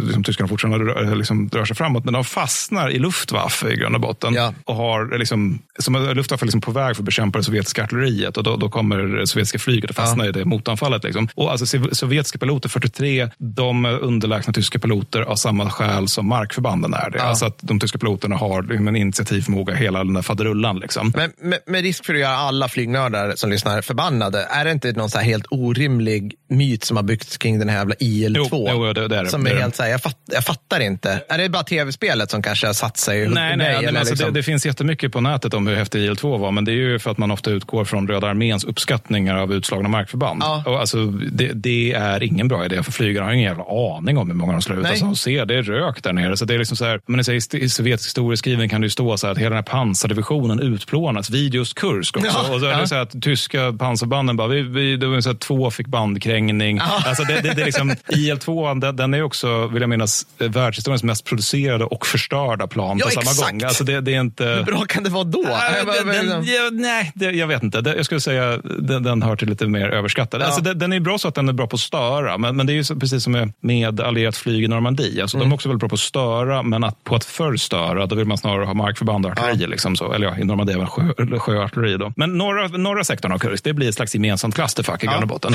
[0.06, 2.06] liksom, tyskarna fortfarande rör, liksom, rör sig framåt.
[2.06, 4.34] Men de fastnar i Luftwaffe i grund och botten.
[4.34, 4.54] Ja.
[4.66, 8.38] Och har liksom, som Luftwaffe är liksom på väg för att bekämpa det sovjetiska artilleriet.
[8.38, 11.04] Och då, då kommer det sovjetiska flyget att fastna i det motanfallet.
[11.04, 11.30] Liksom.
[11.36, 16.94] Och alltså, sov- sovjetiska piloter, 43, de underlägsna tyska piloter av samma skäl som markförbanden
[16.94, 17.18] är det.
[17.18, 17.24] Ja.
[17.24, 20.80] Alltså att de tyska piloterna har liksom en initiativförmåga, hela den där faderullan.
[20.80, 21.14] Liksom.
[21.16, 24.92] Men med, med risk för att göra alla flygnördar som lyssnar förbannade, är det inte
[24.92, 28.48] någon så helt orimlig myt som har byggts kring den här jävla IL-2?
[28.52, 29.30] Jo, jo, det- det är det.
[29.30, 31.22] Som är helt så här, jag, fatt, jag fattar inte.
[31.30, 34.34] Är det bara tv-spelet som kanske har satt sig Nej, nej, nej eller alltså, liksom-
[34.34, 37.00] det, det finns jättemycket på nätet om hur häftig IL-2 var, men det är ju
[37.00, 40.42] för att man ofta utgår från Röda arméns uppskattningar av utslagna markförband.
[40.44, 40.64] Ja.
[40.66, 43.64] Och alltså, det, det är ingen bra idé, för flygarna har ingen jävla
[43.98, 44.86] aning om hur många de slår ut.
[44.86, 46.38] Alltså, de ser, det är rök där nere.
[46.38, 49.18] Så det är liksom så här, men i, i sovjetisk historieskrivning kan det ju stå
[49.18, 52.30] så här att hela den här pansardivisionen utplånas vid just Kursk också.
[52.34, 52.88] Ja, och så är det ja.
[52.88, 56.80] så här att tyska pansarbanden bara, vi, vi, det var så här, två fick bandkrängning.
[56.82, 60.50] Alltså det, det, det är liksom, IL-2, den, den är också, vill jag minnas, eh,
[60.50, 63.52] världshistoriens mest producerade och förstörda plan Ja, på samma exakt.
[63.52, 63.64] gång.
[63.64, 64.46] Alltså det, det är inte...
[64.46, 65.44] Hur bra kan det vara då?
[65.44, 67.94] Bara- den, den, ja, nej, det, jag vet inte.
[67.98, 70.42] Jag skulle säga den, den hör till lite mer överskattad.
[70.42, 70.46] Ja.
[70.46, 72.66] Alltså, den, den är bra så att den är bra på att störa, men, men
[72.68, 75.22] det är ju så, precis som med, med allierat flyg i Normandie.
[75.22, 75.50] Alltså, Mm.
[75.50, 78.26] De är också väldigt bra på att störa, men att, på att förstöra, då vill
[78.26, 79.68] man snarare ha markförband och artilleri.
[79.68, 80.14] Liksom så.
[80.14, 81.04] Eller ja, i Normandie även sjö,
[81.40, 81.98] sjöartilleri.
[81.98, 82.14] Då.
[82.16, 85.28] Men norra, norra sektorn av Kursk, det blir ett slags gemensamt clusterfuck i grund och
[85.28, 85.54] botten.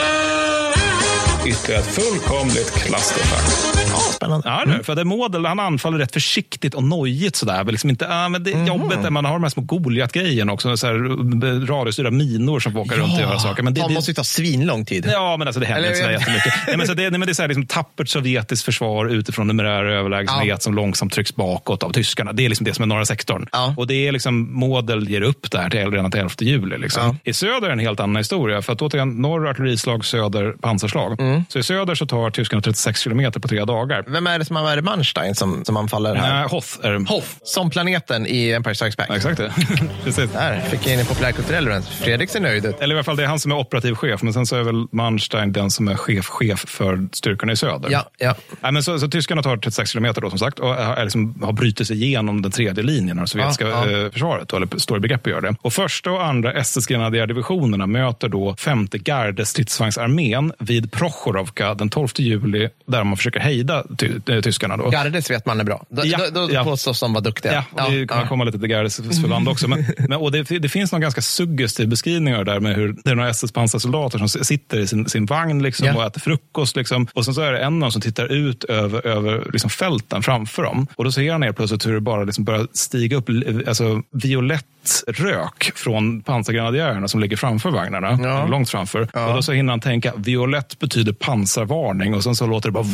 [1.47, 3.75] Ytterligare ett fullkomligt clusterfuck.
[3.91, 4.49] Ja, spännande.
[4.49, 4.85] Ja, mm.
[4.85, 7.65] för det Model han anfaller rätt försiktigt och nojigt sådär.
[7.65, 8.67] Liksom inte, ah, men det är mm.
[8.67, 10.77] jobbigt när man har de här små Goliat-grejerna också.
[10.77, 13.03] Så här, radiostyrda minor som får åka ja.
[13.03, 13.63] runt och göra saker.
[13.63, 15.11] Men det, det måste ju ta svinlång tid.
[15.13, 16.55] Ja, men alltså, det händer inte så jättemycket.
[16.67, 19.47] nej, men så det, nej, men det är så här, liksom, tappert sovjetiskt försvar utifrån
[19.47, 20.59] numerär överlägsenhet ja.
[20.59, 22.33] som långsamt trycks bakåt av tyskarna.
[22.33, 23.47] Det är liksom det som är norra sektorn.
[23.53, 23.75] Ja.
[23.77, 26.79] Och det är liksom, Model ger upp där till, redan till 11 juli.
[26.79, 27.19] Liksom.
[27.25, 28.63] I söder är en helt annan historia.
[28.63, 31.21] För att återigen, norr artillerislag, söder pansarslag.
[31.21, 31.34] Mm.
[31.49, 34.05] Så i söder så tar tyskarna 36 kilometer på tre dagar.
[34.07, 36.35] Vem är det som är Manstein som, som anfaller här?
[36.35, 36.99] Nej, Hoth är det.
[37.09, 39.07] Hoth, som planeten i Empire Strikes Back.
[39.09, 39.53] Ja, exakt det.
[40.05, 40.33] Precis.
[40.33, 41.89] Där fick jag in en populärkulturell referens.
[41.89, 42.81] Fredrik ser nöjd ut.
[42.81, 44.23] Eller i alla fall, det är han som är operativ chef.
[44.23, 47.91] Men sen så är väl Manstein den som är chef, chef för styrkorna i söder.
[47.91, 48.35] Ja, ja.
[48.61, 51.53] Nej, men så, så tyskarna tar 36 kilometer då som sagt och är, liksom, har
[51.53, 54.05] brutit sig igenom den tredje linjen av sovjetiska ja, ja.
[54.05, 54.49] Eh, försvaret.
[54.49, 55.57] Då, eller står i begrepp att göra det.
[55.63, 60.93] Och första och andra SS-grenadjärdivisionerna möter då femte gardestridsvagnsarmén vid
[61.25, 64.77] Prochorovka den 12 juli där man försöker hejda ty, äh, tyskarna.
[64.77, 64.91] Då.
[64.91, 65.85] Gardes vet man är bra.
[65.89, 66.65] Då, ja, då, då ja.
[66.65, 67.53] påstås de vara duktiga.
[67.53, 68.27] Ja, ja det kan ja.
[68.27, 69.69] komma lite till Gardes förband också.
[69.69, 72.97] Men, men, och det, det, finns någon ganska suggestiv beskrivning av det där med hur
[73.05, 75.97] det är några SS-pansarsoldater som sitter i sin, sin vagn liksom, ja.
[75.97, 76.77] och äter frukost.
[76.77, 77.07] Liksom.
[77.15, 80.23] Och sen så är det en av dem som tittar ut över, över liksom, fälten
[80.23, 80.87] framför dem.
[80.97, 83.29] Och då ser han helt plötsligt hur det bara liksom börjar stiga upp
[83.67, 84.67] alltså, violett
[85.07, 88.47] rök från pansargrenadjärerna som ligger framför vagnarna, ja.
[88.47, 89.09] långt framför.
[89.13, 89.27] Ja.
[89.27, 92.85] Och då så hinner han tänka, violett betyder pansarvarning och sen så låter det bara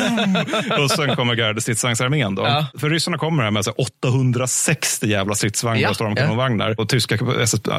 [0.82, 2.34] och sen kommer gardestridsvagnsarmén.
[2.36, 2.66] Ja.
[2.78, 5.90] För ryssarna kommer här med 860 jävla stridsvagnar ja.
[5.90, 6.68] och stormkanonvagnar.
[6.68, 6.74] Ja.
[6.82, 7.18] Och tyska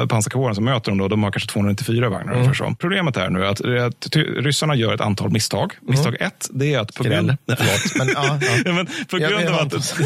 [0.10, 2.33] pansarkåren som möter dem, då, de har kanske 294 vagnar.
[2.33, 2.76] Mm.
[2.76, 5.74] Problemet är nu att, att ryssarna gör ett antal misstag.
[5.81, 5.92] Mm.
[5.92, 7.58] Misstag ett, det är att på grund, men,
[8.14, 8.40] ja,
[8.74, 9.99] men på grund av att,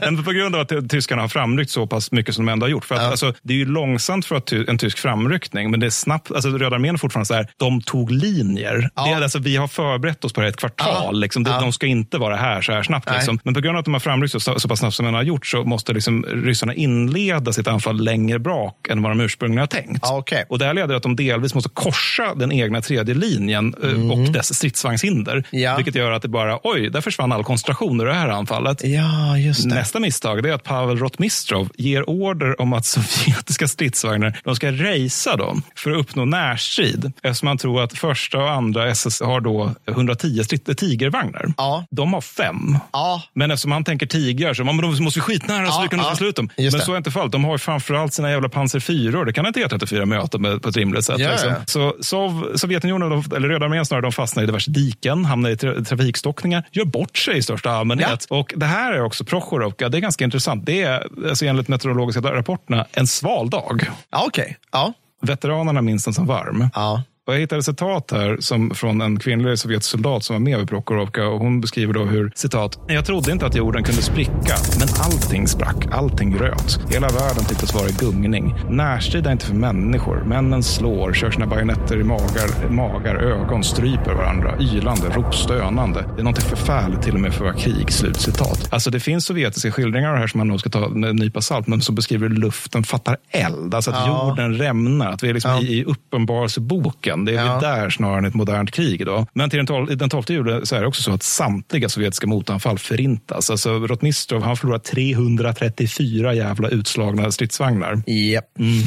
[0.00, 2.70] men på grund av att tyskarna har framryckt så pass mycket som de ändå har
[2.70, 2.84] gjort.
[2.84, 5.90] För att, alltså, det är ju långsamt för att en tysk framryckning, men det är
[5.90, 6.30] snabbt.
[6.32, 8.90] Alltså, Röda armén är fortfarande så här, de tog linjer.
[8.94, 10.99] Det är, alltså, vi har förberett oss på det ett kvartal.
[11.12, 11.44] Liksom.
[11.44, 13.10] De, de ska inte vara här så här snabbt.
[13.12, 13.38] Liksom.
[13.44, 15.22] Men på grund av att de har framryckt så, så pass snabbt som de har
[15.22, 19.66] gjort så måste liksom, ryssarna inleda sitt anfall längre bak än vad de ursprungligen har
[19.66, 20.04] tänkt.
[20.04, 20.44] Ah, okay.
[20.48, 23.90] Och det här leder till att de delvis måste korsa den egna tredje linjen eh,
[23.90, 24.10] mm.
[24.10, 25.44] och dess stridsvagnshinder.
[25.50, 25.76] Ja.
[25.76, 28.84] Vilket gör att det bara, oj, där försvann all koncentration i det här anfallet.
[28.84, 29.36] Ja.
[29.64, 35.36] Nästa misstag är att Pavel Rotmistrov ger order om att sovjetiska stridsvagnar de ska racea
[35.36, 37.12] dem för att uppnå närstrid.
[37.22, 40.44] Eftersom man tror att första och andra SS har då 110
[40.90, 41.54] tigervagnar.
[41.56, 41.84] Ja.
[41.90, 42.78] De har fem.
[42.92, 43.22] Ja.
[43.34, 46.16] Men eftersom han tänker tigrar så man, de måste skitnära ja, så vi kan ja.
[46.16, 46.50] slut dem.
[46.56, 47.32] Men så är inte fallet.
[47.32, 50.76] De har framförallt sina jävla pansar 4 Det kan inte E34 möta med, på ett
[50.76, 51.18] rimligt sätt.
[51.18, 51.52] Ja, liksom.
[51.66, 55.84] Så Sov, Sovjetunionen, eller Röda armén snarare, de fastnar i diverse diken, hamnar i tra
[55.84, 58.26] trafikstockningar, gör bort sig i största allmänhet.
[58.30, 59.88] Och det här är också Prochorovka.
[59.88, 60.66] Det är ganska intressant.
[60.66, 63.90] Det är alltså enligt meteorologiska rapporterna en sval dag.
[64.10, 64.54] Ja, okay.
[64.72, 64.92] ja.
[65.22, 66.68] Veteranerna minns den som varm.
[66.74, 67.02] Ja.
[67.30, 70.58] Och jag hittade ett citat här som, från en kvinnlig sovjetisk soldat som var med
[70.58, 71.28] vid Prokhorovka.
[71.28, 75.48] Och hon beskriver då hur, citat, jag trodde inte att jorden kunde spricka, men allting
[75.48, 76.80] sprack, allting röt.
[76.90, 78.54] Hela världen tycktes vara i gungning.
[78.68, 80.24] Närstrid är inte för människor.
[80.26, 86.04] Männen slår, kör sina bajonetter i magar, magar, ögon, stryper varandra, ylande, ropstönande.
[86.14, 87.92] Det är något förfärligt till och med för att vara krig.
[87.92, 88.68] Slutcitat.
[88.72, 91.40] Alltså det finns sovjetiska skildringar av det här som man nog ska ta en nypa
[91.40, 93.74] salt, men som beskriver luften fattar eld.
[93.74, 94.28] Alltså att ja.
[94.28, 95.12] jorden rämnar.
[95.12, 95.60] Att vi är liksom ja.
[95.62, 97.60] i, i uppenbarelseboken det är ja.
[97.60, 99.06] där snarare än ett modernt krig.
[99.06, 99.26] Då.
[99.32, 102.26] Men till den 12, den 12 juli så är det också så att samtliga sovjetiska
[102.26, 103.50] motanfall förintas.
[103.50, 108.02] Alltså Rotmistrov han förlorar 334 jävla utslagna stridsvagnar.
[108.06, 108.58] Yep.
[108.58, 108.82] Mm.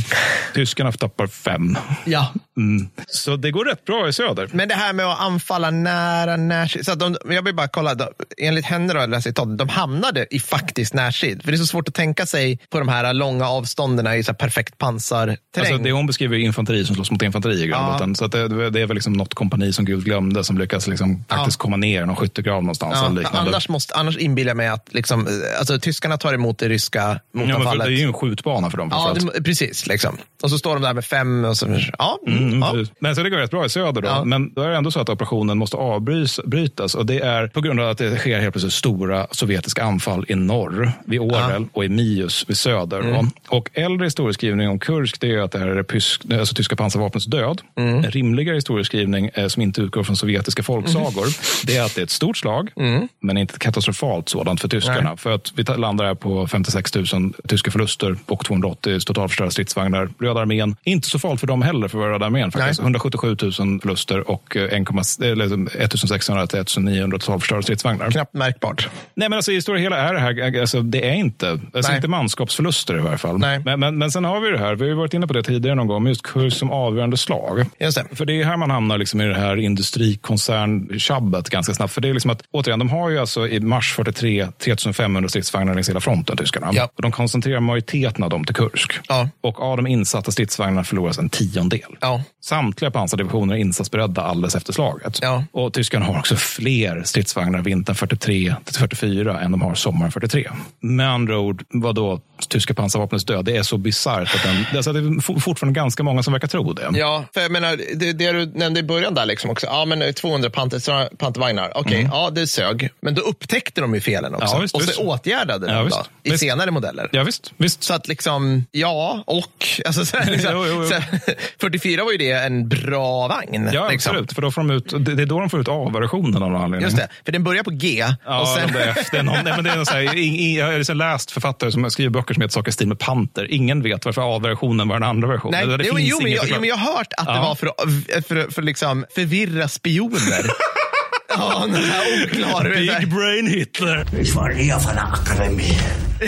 [0.53, 1.77] Tyskarna tappar fem.
[2.05, 2.33] Ja.
[2.57, 2.87] Mm.
[3.07, 4.49] Så det går rätt bra i söder.
[4.51, 6.85] Men det här med att anfalla nära närstrid.
[6.85, 10.93] Så de, jag vill bara kolla, då, enligt henne, då, citat, de hamnade i faktisk
[10.93, 11.43] närstrid.
[11.43, 14.33] För det är så svårt att tänka sig på de här långa avstånden i så
[14.33, 15.37] perfekt pansarterräng.
[15.57, 17.97] Alltså det hon beskriver är infanteri som slåss mot infanteri i grund ja.
[18.31, 21.57] Så det, det, är väl liksom något kompani som Gud glömde som lyckas liksom faktiskt
[21.59, 21.61] ja.
[21.61, 23.21] komma ner i någon skyttegrav någonstans.
[23.23, 23.29] Ja.
[23.31, 25.27] Annars, måste, annars inbillar jag mig att liksom,
[25.59, 27.83] alltså, tyskarna tar emot det ryska motanfallet.
[27.83, 28.89] Ja, det är ju en skjutbana för dem.
[28.91, 29.87] Ja, det, precis.
[29.87, 30.17] Liksom.
[30.43, 31.45] Och så står de där med fem.
[31.45, 32.85] Och så, ja, mm, ja.
[32.99, 34.01] Men så det går rätt bra i söder.
[34.01, 34.25] Då.
[34.25, 36.95] Men då är det ändå så att operationen måste avbrytas.
[36.95, 40.35] Och det är på grund av att det sker helt plötsligt stora sovjetiska anfall i
[40.35, 42.99] norr, vid Orel och i Mius vid söder.
[42.99, 43.29] Mm.
[43.47, 47.25] Och äldre historieskrivning om Kursk det är att det här är pysk, alltså tyska pansarvapnets
[47.25, 47.61] död.
[47.75, 48.02] Mm.
[48.03, 51.33] En rimligare historieskrivning eh, som inte utgår från sovjetiska folksagor mm.
[51.63, 53.07] det är att det är ett stort slag, mm.
[53.19, 55.09] men inte ett katastrofalt sådant för tyskarna.
[55.09, 55.17] Nej.
[55.17, 57.05] För att vi landar här på 56 000
[57.47, 60.09] tyska förluster och 280 totalförstörda stridsvagnar.
[60.19, 62.51] Röda armén, inte så farligt för dem heller för Röda armén.
[62.51, 62.79] Faktiskt.
[62.79, 68.11] 177 000 förluster och 1600 till 1900 totalförstörda stridsvagnar.
[68.11, 68.89] Knappt märkbart.
[69.15, 72.07] Nej, men alltså, i stora hela är det här, alltså, det är inte, alltså, inte
[72.07, 73.37] manskapsförluster i varje fall.
[73.37, 73.61] Nej.
[73.65, 75.75] Men, men, men sen har vi det här, vi har varit inne på det tidigare
[75.75, 77.65] någon gång, just kurs som avgörande slag.
[77.79, 78.05] Just det.
[78.11, 81.93] För det är här man hamnar liksom i det här industrikoncern-tjabbet ganska snabbt.
[81.93, 85.73] För det är liksom att, återigen, de har ju alltså i mars 43 3500 stridsvagnar
[85.73, 86.69] längs hela fronten, tyskarna.
[86.73, 86.89] Ja.
[86.95, 88.93] Och de koncentrerar majoriteten av dem till Kursk.
[89.07, 89.29] Ja.
[89.41, 91.95] Och av de insatta stridsvagnarna förloras en tiondel.
[92.01, 92.23] Ja.
[92.41, 95.19] Samtliga pansardivisioner är insatsberedda alldeles efter slaget.
[95.21, 95.43] Ja.
[95.51, 100.49] Och tyskarna har också fler stridsvagnar vintern 43 till 44 än de har sommaren 43.
[100.79, 103.45] Med andra ord, vad då tyska pansarvapnets död?
[103.45, 106.73] Det är så bisarrt att den, alltså det är fortfarande ganska många som verkar tro
[106.73, 106.89] det.
[106.93, 109.65] Ja, för jag menar, det, det du nämnde i början där liksom också.
[109.65, 111.71] Ja, men 200 panter, pantervagnar.
[111.75, 112.11] Okej, okay, mm.
[112.13, 112.89] ja, det sög.
[113.01, 114.55] Men då upptäckte de ju felen också.
[114.55, 114.99] Ja, visst, och så visst.
[114.99, 115.99] åtgärdade de Ja, då, visst.
[116.23, 116.43] i Visst.
[116.43, 117.09] senare modeller.
[117.11, 117.53] Ja, visst.
[117.57, 117.83] visst.
[117.83, 119.67] Så att liksom, ja, och.
[119.85, 120.87] Alltså, så här, liksom, Jo, jo, jo.
[120.89, 121.19] Så här,
[121.61, 123.69] 44 var ju det en bra vagn.
[123.73, 124.11] Ja, liksom.
[124.11, 124.33] absolut.
[124.33, 126.81] För då får de ut, det är då de får ut A-versionen av någon anledning.
[126.81, 128.05] Just det, för den börjar på G.
[128.25, 128.79] Ja, och sen, de.
[129.11, 131.31] Det är någon, nej, men det är någon så här, i, i, jag har läst
[131.31, 133.51] författare som skriver böcker som heter saker i stil med panter.
[133.51, 135.67] Ingen vet varför A-versionen var den andra versionen.
[135.69, 137.41] Nej, det jo, finns jo, men jag, jo, men jag har hört att det Ja.
[137.41, 140.19] var för att för, för, liksom förvirra spioner.
[141.29, 142.69] ja, den här oklar.
[142.99, 143.97] Big brain Hitler.
[143.97, 145.77] Eher von der Akademie.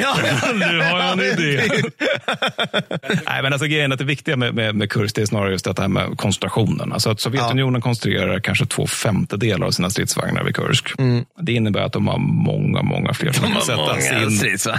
[0.02, 0.16] Ja,
[0.54, 1.62] Nu har jag en idé.
[3.26, 5.66] Nej, men alltså grejen att det viktiga med, med, med kurs det är snarare just
[5.66, 6.94] det här med koncentrationen.
[6.94, 10.90] Alltså att Sovjetunionen koncentrerar kanske två femtedelar av sina stridsvagnar vid Kursk.
[11.42, 13.62] Det innebär att de har många, många fler som kan Mm.
[13.64, 14.12] sättas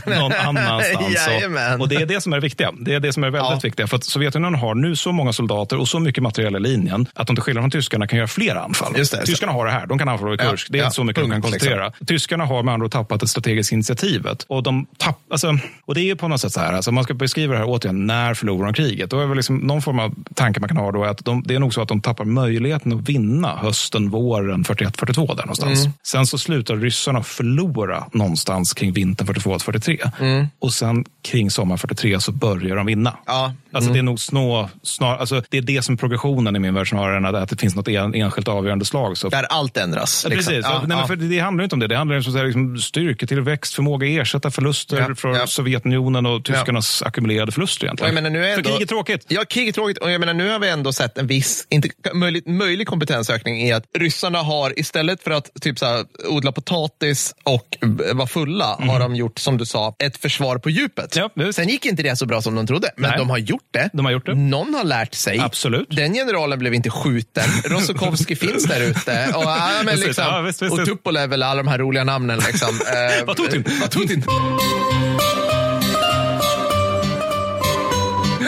[0.07, 1.29] in någon annanstans.
[1.75, 2.73] Och, och det är det som är det viktiga.
[2.81, 3.61] Det är det som är väldigt Ja.
[3.63, 3.87] viktiga.
[3.87, 7.27] För att Sovjetunionen har nu så många soldater och så mycket material i linjen att
[7.27, 8.95] de till skillnad från tyskarna kan göra flera anfall.
[8.97, 9.27] Just det.
[9.27, 9.87] Tyskarna har det här.
[9.87, 10.67] De kan vid Ja, Kursk.
[10.71, 11.93] Det är ja, inte så mycket de kan punkt, koncentrera.
[12.07, 14.47] Tyskarna har med andra tappat det strategiska initiativet.
[14.49, 17.05] Och, de tapp, alltså, och det är ju på något sätt så här, alltså, man
[17.05, 19.11] ska beskriva det här återigen, när förlorar de kriget?
[19.11, 21.43] Då är väl liksom, någon form av tanke man kan ha då är att de,
[21.47, 25.81] det är nog så att de tappar möjligheten att vinna hösten, våren 41-42 där någonstans.
[25.81, 25.93] Mm.
[26.03, 30.47] Sen så slutar ryssarna förlora någonstans kring vintern 42-43.
[30.59, 33.11] Och sen kring sommaren 43 så börjar de vinna.
[33.11, 33.23] Mm.
[33.27, 33.45] Ja.
[33.45, 33.57] Mm.
[33.73, 36.75] Alltså det är nog snå, snar, alltså det är det som är progressionen i min
[36.75, 39.19] värld snarare än att det finns något en, enskilt avgörande slag.
[39.19, 39.96] Så Där allt ändras.
[39.97, 40.31] Ja, liksom.
[40.31, 40.65] Precis.
[40.65, 41.07] Ja, Nej, ja.
[41.07, 41.87] för det handlar inte om det.
[41.87, 45.49] Det handlar om liksom, styrketillväxt, förmåga att ersätta förluster från.
[45.49, 47.87] Sovjetunionen och tyskarnas ackumulerade förluster.
[47.87, 48.15] Egentligen.
[48.15, 49.25] menar, nu är ändå, kriget är tråkigt.
[49.29, 49.99] Ja, kriget är tråkigt.
[49.99, 53.73] Och jag menar, nu har vi ändå sett en viss, inte, möjlig, möjlig kompetensökning i
[53.73, 57.79] att ryssarna har, istället för att typ så här, odla potatis och
[58.13, 61.17] vara fulla, har de gjort, som du sa, ett försvar på djupet.
[61.37, 61.53] Mhm.
[61.53, 63.19] Sen gick inte det så bra som de trodde, men Nej.
[63.19, 63.91] de har gjort det.
[63.93, 64.35] De har gjort det.
[64.35, 65.39] Någon har lärt sig.
[65.39, 65.89] Absolut.
[65.91, 67.45] Den generalen blev inte skjuten.
[67.65, 69.33] Rosokovski finns där ute.
[69.35, 69.43] Och,
[69.87, 70.85] men liksom, Ja, visst, visst, och.
[70.85, 72.39] Tupolev, alla de här roliga namnen.
[72.47, 72.69] Liksom.
[72.87, 73.65] Eh, Vatutin.
[73.81, 74.25] Vatutin.
[74.27, 75.36] Ja,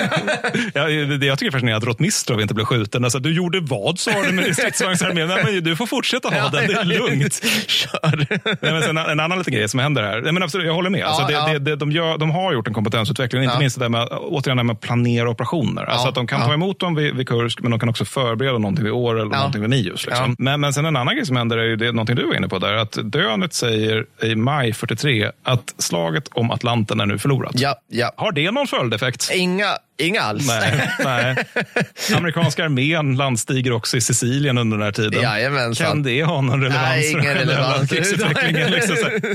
[0.74, 3.04] det, det jag tycker är fascinerande att Rotmistrov inte blev skjuten.
[3.04, 5.26] Alltså, du gjorde vad sa du med din stridsvagnsarmé?
[5.26, 7.42] Nej, men Du får fortsätta ha den, det är lugnt.
[7.66, 8.26] Kör.
[8.62, 10.20] Nej, men sen, en annan liten grej som händer här.
[10.20, 11.04] Nej, men absolut, jag håller med.
[11.04, 11.52] Alltså, det.
[11.52, 14.56] Det, det, de, gör, de har gjort en kompetensutveckling, inte minst det där med, återigen
[14.56, 15.84] det med att planera operationer.
[15.84, 18.58] Alltså att de kan ta emot dem vid, vid Kursk, men de kan också förbereda
[18.58, 19.36] någonting vid År eller Ja.
[19.36, 20.06] någonting vid Nius.
[20.06, 20.36] Liksom.
[20.38, 22.48] Men, men sen en annan grej som händer är ju det, någonting du var inne
[22.48, 27.52] på där, att Dönet säger i maj 43 att slaget om Atlanten är nu förlorat.
[27.54, 28.12] Ja, ja.
[28.16, 29.30] Har det någon följdeffekt?
[29.34, 29.66] Inga,
[29.98, 30.46] inga alls.
[30.46, 31.36] Nej, nej.
[32.16, 35.22] Amerikanska armén landstiger också i Sicilien under den här tiden.
[35.22, 35.86] Jajamensan.
[35.86, 37.90] Kan det ha någon relevans Nej, ingen relevans.
[37.90, 38.30] liksom.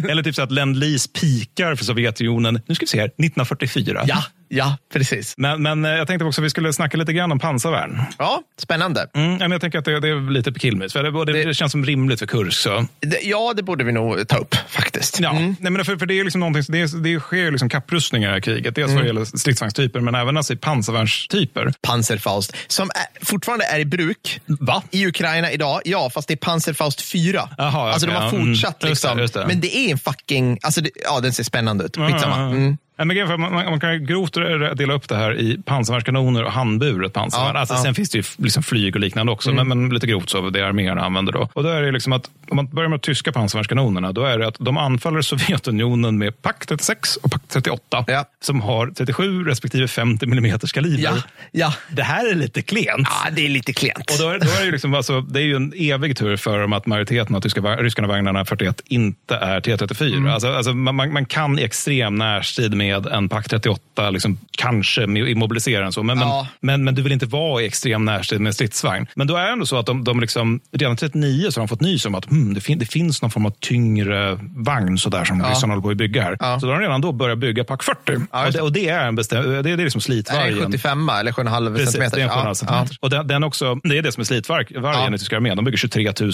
[0.10, 4.03] Eller typ så att Lend-Lease pikar för Sovjetunionen, nu ska vi se här, 1944.
[4.08, 4.24] Ja,
[4.56, 5.34] ja, precis.
[5.38, 8.02] Men, men eh, jag tänkte också att vi skulle snacka lite grann om pansarvärn.
[8.18, 9.08] Ja, spännande.
[9.14, 11.72] Mm, jag tänker att det, det är lite på killmiss, för det, det, det känns
[11.72, 12.60] som rimligt för Kursk.
[12.62, 12.86] Så.
[13.00, 15.19] Det, ja, det borde vi nog ta upp faktiskt.
[15.19, 15.56] Ja, Mm.
[15.60, 18.34] nej, men för, för det är liksom någonting, det, det sker liksom kapprustningar i det
[18.36, 18.76] här kriget.
[18.76, 18.98] Dels Mm.
[18.98, 21.74] vad gäller stridsvagnstyper, men även alltså i pansarvärnstyper.
[21.82, 24.84] Panzerfaust, som är, fortfarande är i bruk Va?
[24.92, 25.82] i Ukraina idag.
[25.86, 27.50] Ja, fast det är Panzerfaust 4.
[27.58, 28.48] Jaha, alltså okej, de har ja, mm.
[28.56, 28.74] fortsatt.
[28.74, 29.19] Just det, Liksom.
[29.19, 29.36] just.
[29.48, 30.60] Men det är en fucking...
[30.62, 31.96] Alltså ja, den ser spännande ut.
[31.98, 32.36] Skitsamma.
[32.38, 32.78] Mm.
[32.96, 34.34] Ja, men man, man, kan grovt
[34.78, 37.56] dela upp det här i pansarvärnskanoner och handburet pansarvärn.
[37.56, 37.82] Ja, alltså, ja.
[37.82, 40.68] Sen finns det ju liksom flyg och liknande också, men, men lite grovt så det
[40.68, 41.50] arméerna använder då.
[41.54, 44.40] Och då är det liksom att om man börjar med de tyska pansarvärnskanonerna, då är
[44.40, 48.26] det att de anfaller Sovjetunionen med Pak 36 och Pak 38 Ja.
[48.42, 51.04] som har 37 respektive 50 mm kaliber.
[51.04, 51.14] Ja,
[51.52, 51.74] ja.
[51.90, 53.08] Det här är lite klent.
[53.26, 54.12] ja, det är lite klent.
[54.12, 56.60] Och då är, då är det, liksom, alltså, det är ju en evig tur för
[56.60, 60.18] dem att majoriteten av tyska, ryskarna vagnarna 41 inte är T34.
[60.18, 60.34] Mm.
[60.34, 65.08] Alltså, alltså, man, man man kan i extrem närstrid med en Pak 38 liksom, kanske
[65.08, 66.03] med- immobilisera den så.
[66.03, 66.48] Men, Ja.
[66.60, 69.08] men, men, men du vill inte vara i extrem närstrid med stridsvagn.
[69.16, 71.69] Men då är det ändå så att de, de liksom, redan 39 så har de
[71.69, 75.10] fått nys om att hmm, det, fin, det finns någon form av tyngre vagn så
[75.10, 75.49] där, som Ja.
[75.49, 76.38] ryssarna håller på att bygga här.
[76.40, 76.60] Ja.
[76.60, 77.98] Så då har de redan då börjat bygga Pak 40.
[78.32, 80.58] Ja, och, det, och det är en bestäm, det, det är liksom slitvargen.
[80.58, 82.17] en 75 eller 7,5 Precis, centimeter?
[82.17, 82.98] det är en 7,5 Ja, centimeter.
[83.01, 85.08] Och den, den också, det är det som är slitvargen Ja.
[85.16, 85.56] i tyska armén.
[85.56, 86.32] De bygger 23 000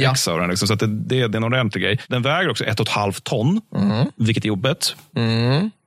[0.00, 0.50] eh, ex av den.
[0.50, 1.98] Liksom, så det, det, är en ordentlig grej.
[2.08, 3.60] Den väger också 1,5 ton,
[4.16, 4.96] vilket är jobbigt.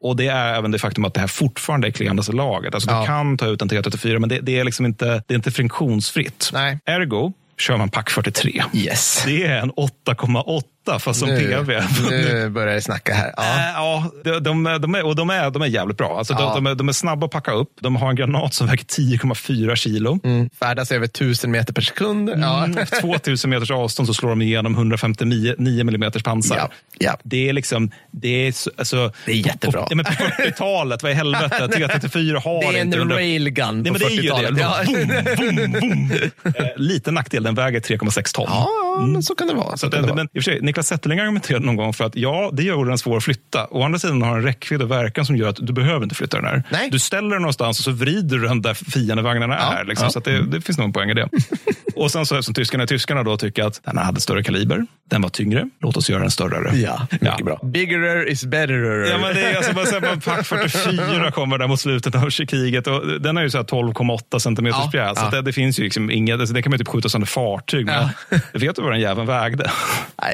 [0.03, 2.73] Och det är även det faktum att det här fortfarande är klenaste laget.
[2.73, 2.99] Alltså Ja.
[2.99, 5.51] Du kan ta ut en T34, men det, det, är liksom inte, det är inte
[5.51, 6.49] friktionsfritt.
[6.53, 6.79] Nej.
[6.85, 8.63] Ergo kör man pack 43.
[8.73, 9.23] Yes.
[9.25, 10.63] Det är en 8,8
[10.99, 11.81] fast som Nu, PV.
[12.09, 13.33] nu börjar det snacka här.
[13.37, 13.43] Ja.
[13.43, 16.17] Äh, Ja, de, de, de, är, och de, är, de är jävligt bra.
[16.17, 16.39] Alltså, Ja.
[16.39, 17.69] de, de, är, de är snabba att packa upp.
[17.81, 20.19] De har en granat som väger 10,4 kilo.
[20.23, 20.49] Mm.
[20.59, 22.29] Färdas över 1000 meter per sekund.
[22.29, 22.63] Ja.
[22.65, 26.57] Mm, 2000 meters avstånd så slår de igenom 159 mm pansar.
[26.57, 27.17] Ja, ja.
[27.23, 29.83] Det är liksom, det är, så- alltså, Det är jättebra.
[29.83, 33.83] På, men på 40-talet, vad i helvete, T34 har Det är inte en under- railgun
[33.83, 34.55] på men det är ju 40-talet.
[34.55, 34.61] det.
[34.61, 34.83] Ja.
[34.85, 36.53] Boom, boom, boom.
[36.55, 38.45] Eh, Liten nackdel, den väger 3,6 ton.
[38.49, 38.67] ja,
[39.07, 39.71] men så kan det vara.
[39.71, 40.23] Så Så det, det men, vara.
[40.23, 42.97] i och för sig, Niklas Zetterling argumenterade någon gång för att ja, det gör den
[42.97, 43.67] svår att flytta.
[43.71, 46.37] Å andra sidan har den räckvidd och verkan som gör att du behöver inte flytta
[46.37, 46.63] den här.
[46.71, 46.89] Nej.
[46.91, 49.85] Du ställer den någonstans och så vrider du den där fiendevagnarna Ja, är.
[49.85, 50.11] Liksom, ja.
[50.11, 51.29] Så att det, det finns nog en poäng i det.
[51.95, 55.21] och sen så som tyskarna är tyskarna då tycker att den hade större kaliber, den
[55.21, 56.77] var tyngre, låt oss göra den större.
[56.77, 57.59] Ja, mycket bra.
[57.63, 59.07] Bigger is better.
[59.11, 62.15] Ja, men det är alltså bara så här, bara Pack 44 kommer där mot slutet
[62.15, 62.87] av kriget.
[62.87, 65.19] Och den är ju så här 12,8 centimeters Ja, pjäs.
[65.19, 65.29] Så ja.
[65.29, 67.85] det, det finns ju liksom inget, alltså det kan man ju typ skjuta sönder fartyg
[67.85, 68.09] med.
[68.53, 69.71] Vet du vad den jäveln vägde?
[70.21, 70.33] Nej,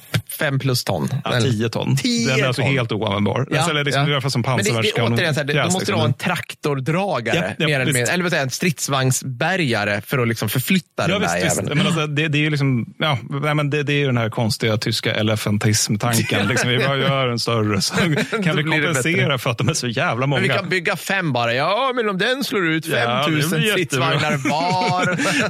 [0.41, 1.09] fem plus ton.
[1.23, 1.95] Ja, 10 ton.
[1.97, 2.71] 10 den är alltså ton.
[2.71, 3.47] helt oanvändbar.
[3.49, 4.09] Ja, alltså, eller liksom, ja.
[4.09, 5.13] I alla fall som Men det, det, pansarvärnskanon.
[5.13, 5.99] återigen, så här, det, du måste liksom.
[5.99, 8.13] ha en traktordragare, Ja, ja, mer eller mindre.
[8.13, 11.57] Eller jag, en stridsvagnsbärgare för att liksom förflytta Ja, den visst, där visst.
[11.57, 11.77] jäveln.
[11.77, 14.17] Men alltså, det, det är ju liksom, ja, nej, men det, det är ju den
[14.17, 16.47] här konstiga tyska elefantism-tanken.
[16.47, 19.73] liksom, vi bara gör en större så kan vi det kompensera för att de är
[19.73, 20.41] så jävla många.
[20.41, 21.53] Men vi kan bygga fem bara.
[21.53, 24.07] Ja, men om den slår ut Ja, det 5000 blir jättebra.
[24.07, 25.05] stridsvagnar var.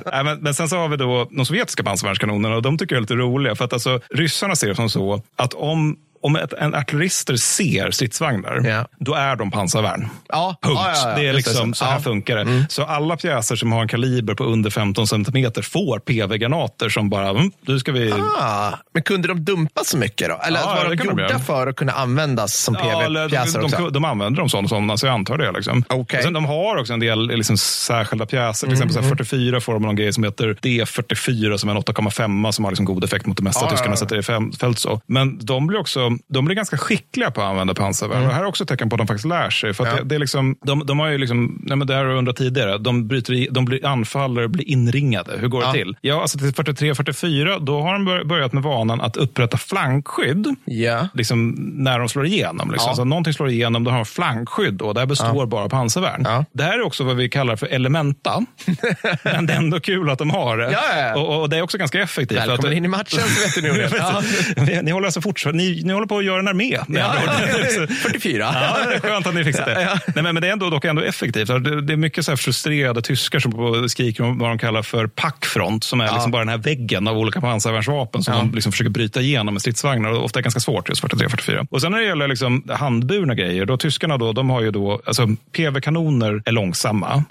[0.11, 2.97] Nej, men, men sen så har vi då de sovjetiska pansarvärnskanonerna och de tycker jag
[2.97, 3.55] är lite roliga.
[3.55, 7.91] För att alltså, ryssarna ser det som så att om om ett, en artillerister ser
[7.91, 8.87] stridsvagnar, Ja.
[8.99, 10.09] då är de pansarvärn.
[10.29, 10.79] Ja, Punkt.
[10.83, 11.15] ja, ja.
[11.15, 11.85] Det är liksom, så.
[11.85, 12.65] här funkar det.
[12.69, 17.29] Så alla pjäser som har en kaliber på under 15 centimeter får PV-granater som bara,
[17.29, 18.13] mm, nu ska vi...
[18.39, 20.39] Ah, men kunde de dumpa så mycket då?
[20.47, 23.77] Eller var de de gjorda för att kunna användas som PV-pjäser de, också?
[23.77, 25.51] de, de använder dem som sådana, så jag antar det.
[25.51, 25.83] Liksom.
[25.89, 28.67] Och sen, de har också en del liksom, särskilda pjäser.
[28.67, 31.73] Till Mm, exempel så här, 44 får de någon grej som heter D44 som är
[31.75, 34.59] en 8,5 som har liksom god effekt mot det mesta ja, tyskarna sätter i fält.
[34.59, 35.01] fält så.
[35.05, 38.23] Men de blir också de blir ganska skickliga på att använda pansarvärn.
[38.27, 39.73] Det här är också ett tecken på att de faktiskt lär sig.
[39.73, 39.95] För Mm.
[39.97, 40.03] Ja.
[40.03, 42.35] det, det är liksom, de, de har ju liksom, nej men det har jag undrat
[42.35, 45.37] tidigare, de, bryter i, de blir anfaller och blir inringade.
[45.39, 45.67] Hur går Ja.
[45.67, 45.95] det till?
[46.01, 51.07] Ja, alltså till 43-44, då har de bör- börjat med vanan att upprätta flankskydd Ja.
[51.13, 52.71] liksom, när de slår igenom.
[52.71, 52.89] Liksom.
[52.89, 52.95] Ja.
[52.95, 56.45] Så någonting slår igenom, då har de flankskydd och det här består bara av pansarvärn.
[56.51, 58.45] Det här är också vad vi kallar för elementa.
[59.23, 61.13] Men det är ändå kul att de har det.
[61.15, 62.39] Och, och det är också ganska effektivt.
[62.39, 63.19] Välkommen att, in i matchen
[63.61, 63.91] det.
[63.97, 64.21] Ja.
[64.63, 66.77] ni, ni håller alltså fortfarande, ni, ni håller på att göra en armé.
[66.87, 67.21] Ja, andra
[67.59, 67.65] ord.
[67.89, 68.49] Så- 44.
[68.53, 69.73] Ja, det skönt att ni fixat det.
[69.73, 69.99] Ja, ja.
[70.15, 71.47] Nej, men, men det är ändå, dock ändå effektivt.
[71.47, 75.83] Det, det är mycket så frustrerade tyskar som skriker om vad de kallar för packfront,
[75.83, 78.39] som är liksom bara den här väggen av olika pansarvärnsvapen som Ja.
[78.39, 80.09] de liksom försöker bryta igenom med stridsvagnar.
[80.11, 81.67] Och ofta är ganska svårt just 43-44.
[81.71, 85.01] Och sen när det gäller liksom handburna grejer, då tyskarna då, de har ju då,
[85.05, 87.23] alltså PV-kanoner är långsamma,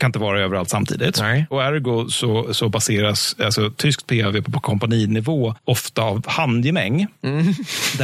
[0.00, 1.18] kan inte vara överallt samtidigt.
[1.18, 1.30] Mm.
[1.32, 1.46] Nej.
[1.50, 7.06] Och ergo så, så baseras alltså, tyskt PV på, på kompaninivå ofta av handgemäng.
[7.24, 7.54] Mm.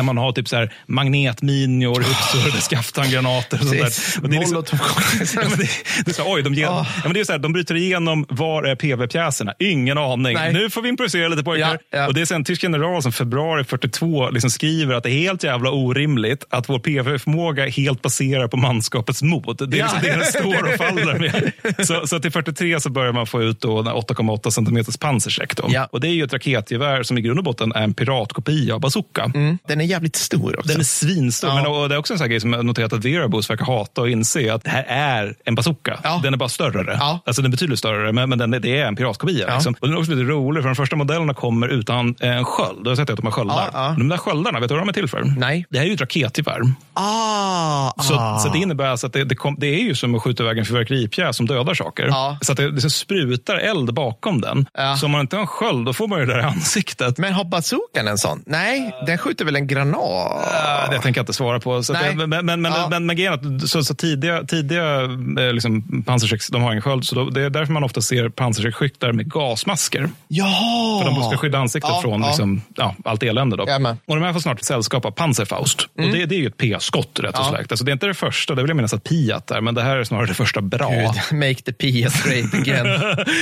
[0.03, 4.15] Där man har typ så här magnetminor, uppsurrade skaftangranater och sånt Precis.
[4.15, 4.23] där.
[4.23, 4.81] Och det är liksom- Molotov.
[5.35, 5.69] Ja, men det,
[6.05, 8.27] det är så, oj, de, ger, ja, men det är så här, de bryter igenom,
[8.29, 9.53] var är PV-pjäserna?
[9.59, 10.35] Ingen aning.
[10.35, 10.53] Nej.
[10.53, 11.79] Nu får vi improvisera lite pojkar.
[11.91, 12.07] Ja, ja.
[12.07, 15.45] Och det är en tysk general som februari 42 liksom skriver att det är helt
[15.45, 19.57] jävla orimligt att vår PV-förmåga helt baserar på manskapets mod.
[19.71, 21.53] Det är liksom det den står och faller med.
[21.87, 25.53] Så, så till 43 så börjar man få ut då en 8,8 cm pansarsäck.
[25.91, 28.81] Och det är ju ett raketgevär som i grund och botten är en piratkopia av
[28.81, 29.31] bazooka.
[29.35, 29.59] Mm.
[29.69, 30.69] Den är jävligt stor också.
[30.69, 31.51] Den är svinstor.
[31.51, 31.57] Ja.
[31.57, 34.01] Men, och det är också en sån grej som jag noterat att Verabus verkar hata
[34.01, 35.99] och inse att det här är en bazooka.
[36.03, 36.21] Ja.
[36.23, 36.97] Den är bara större.
[37.01, 37.21] Ja.
[37.27, 39.47] Alltså den är betydligt större, men, men den, det är en piratkopia.
[39.49, 39.55] Ja.
[39.55, 39.75] Liksom.
[39.81, 42.85] Och den är också lite rolig, för de första modellerna kommer utan eh, en sköld.
[42.85, 43.71] Du har sett att de har sköldar.
[43.73, 43.95] Ja.
[43.99, 45.23] De där sköldarna, vet du vad de är till för?
[45.39, 45.67] Nej.
[45.71, 46.61] Det här är ju ett raketgevär.
[46.95, 48.39] Ah, Så, ah.
[48.39, 50.59] så det innebär alltså att det, det, kom, det är ju som att skjuta iväg
[50.59, 52.07] en fyrverkeripjäs som dödar saker.
[52.07, 52.39] Ja.
[52.41, 54.67] Så att det, det sprutar eld bakom den.
[55.01, 57.19] Så om man inte har en sköld, då får man ju det där i ansiktet.
[57.19, 58.43] Men har bazookan en sån?
[58.47, 60.91] Nej, den skjuter väl en granat?
[60.91, 61.83] Det tänker jag inte svara på.
[61.83, 62.89] Så det, men men, men, Ja.
[62.91, 66.05] men, men grejen så, så tidiga, tidiga eh, liksom,
[66.53, 67.05] de har ingen sköld.
[67.05, 70.11] Så då, det är därför man ofta ser pansarsäcksskyttar med gasmasker.
[70.29, 71.03] Jaha!
[71.03, 72.27] För de ska skydda ansiktet Ja, från ja.
[72.29, 73.57] Liksom, ja, allt elände.
[73.57, 73.63] Då.
[73.63, 75.81] Och de här får snart sällskap av Panzerfaust.
[75.81, 77.49] Och det, det är ju ett P-skott rätt och Ja.
[77.51, 77.73] släkt.
[77.73, 79.83] Alltså, det är inte det första, det vill jag minnas att Piat är, men det
[79.83, 80.91] här är snarare det första bra.
[80.91, 82.87] Gud, make the PS great again.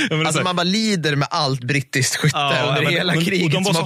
[0.09, 3.25] Ja, alltså man bara lider med allt brittiskt skytte Ja, under men- hela men- och
[3.25, 3.51] kriget.
[3.51, 3.79] de var så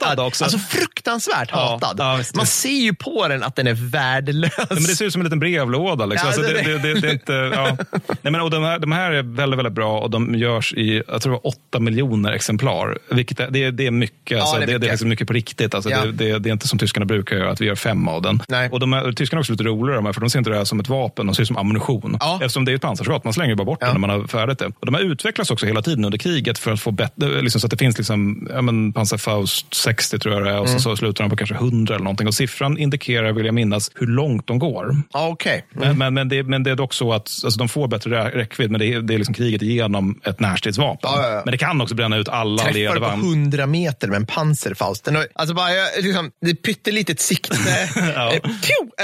[0.00, 0.44] hatade också.
[0.44, 1.91] Alltså fruktansvärt Ja, hatad.
[1.92, 2.20] Skadad.
[2.20, 4.52] Ja, Man ser ju på den att den är värdelös.
[4.56, 6.06] Ja, men det ser ut som en liten brevlåda.
[6.06, 6.28] Liksom.
[6.28, 7.76] Ja, alltså, det, det, det, det, är inte, ja.
[8.22, 11.02] Nej, men, och de, här, de här är väldigt, väldigt bra och de görs i
[11.08, 12.98] jag tror 8 miljoner exemplar.
[13.10, 14.40] Vilket är, det, är, det är mycket.
[14.40, 14.80] Alltså, det, är mycket.
[14.80, 15.74] det, är liksom mycket på riktigt.
[15.74, 18.22] Alltså, det, det, det, är inte som tyskarna brukar göra, att vi gör fem av
[18.22, 18.42] den.
[18.48, 18.68] Nej.
[18.72, 20.80] Och de här, tyskarna är också lite roligare, för de ser inte det här som
[20.80, 22.16] ett vapen, de ser det som ammunition.
[22.20, 22.34] Ja.
[22.34, 23.86] Eftersom det är ett pansarskott, man slänger bara bort ja.
[23.86, 24.66] det när man har färdigt det.
[24.66, 27.66] Och de har utvecklats också hela tiden under kriget för att få bättre, liksom, så
[27.66, 30.78] att det finns liksom, ja, men, Panzerfaust 60 tror jag det är, och mm.
[30.78, 32.26] så, så slutar de på kanske 100 eller någonting.
[32.26, 34.96] Och siffran indikerar, vill jag minnas, hur långt de går.
[35.12, 35.62] Ah, okay.
[35.76, 35.88] Mm.
[35.88, 38.70] Men, men, men, det, men det är dock så att alltså, de får bättre räckvidd,
[38.70, 41.10] men det är, det är liksom kriget genom ett närstridsvapen.
[41.10, 41.42] Ah, ja, ja.
[41.44, 44.26] Men det kan också bränna ut alla allierade Träffar på 100 meter med en
[45.16, 45.68] har, alltså bara,
[46.00, 47.56] liksom, det är pyttelitet sikte.
[48.14, 48.32] ja.
[48.32, 48.40] Eh,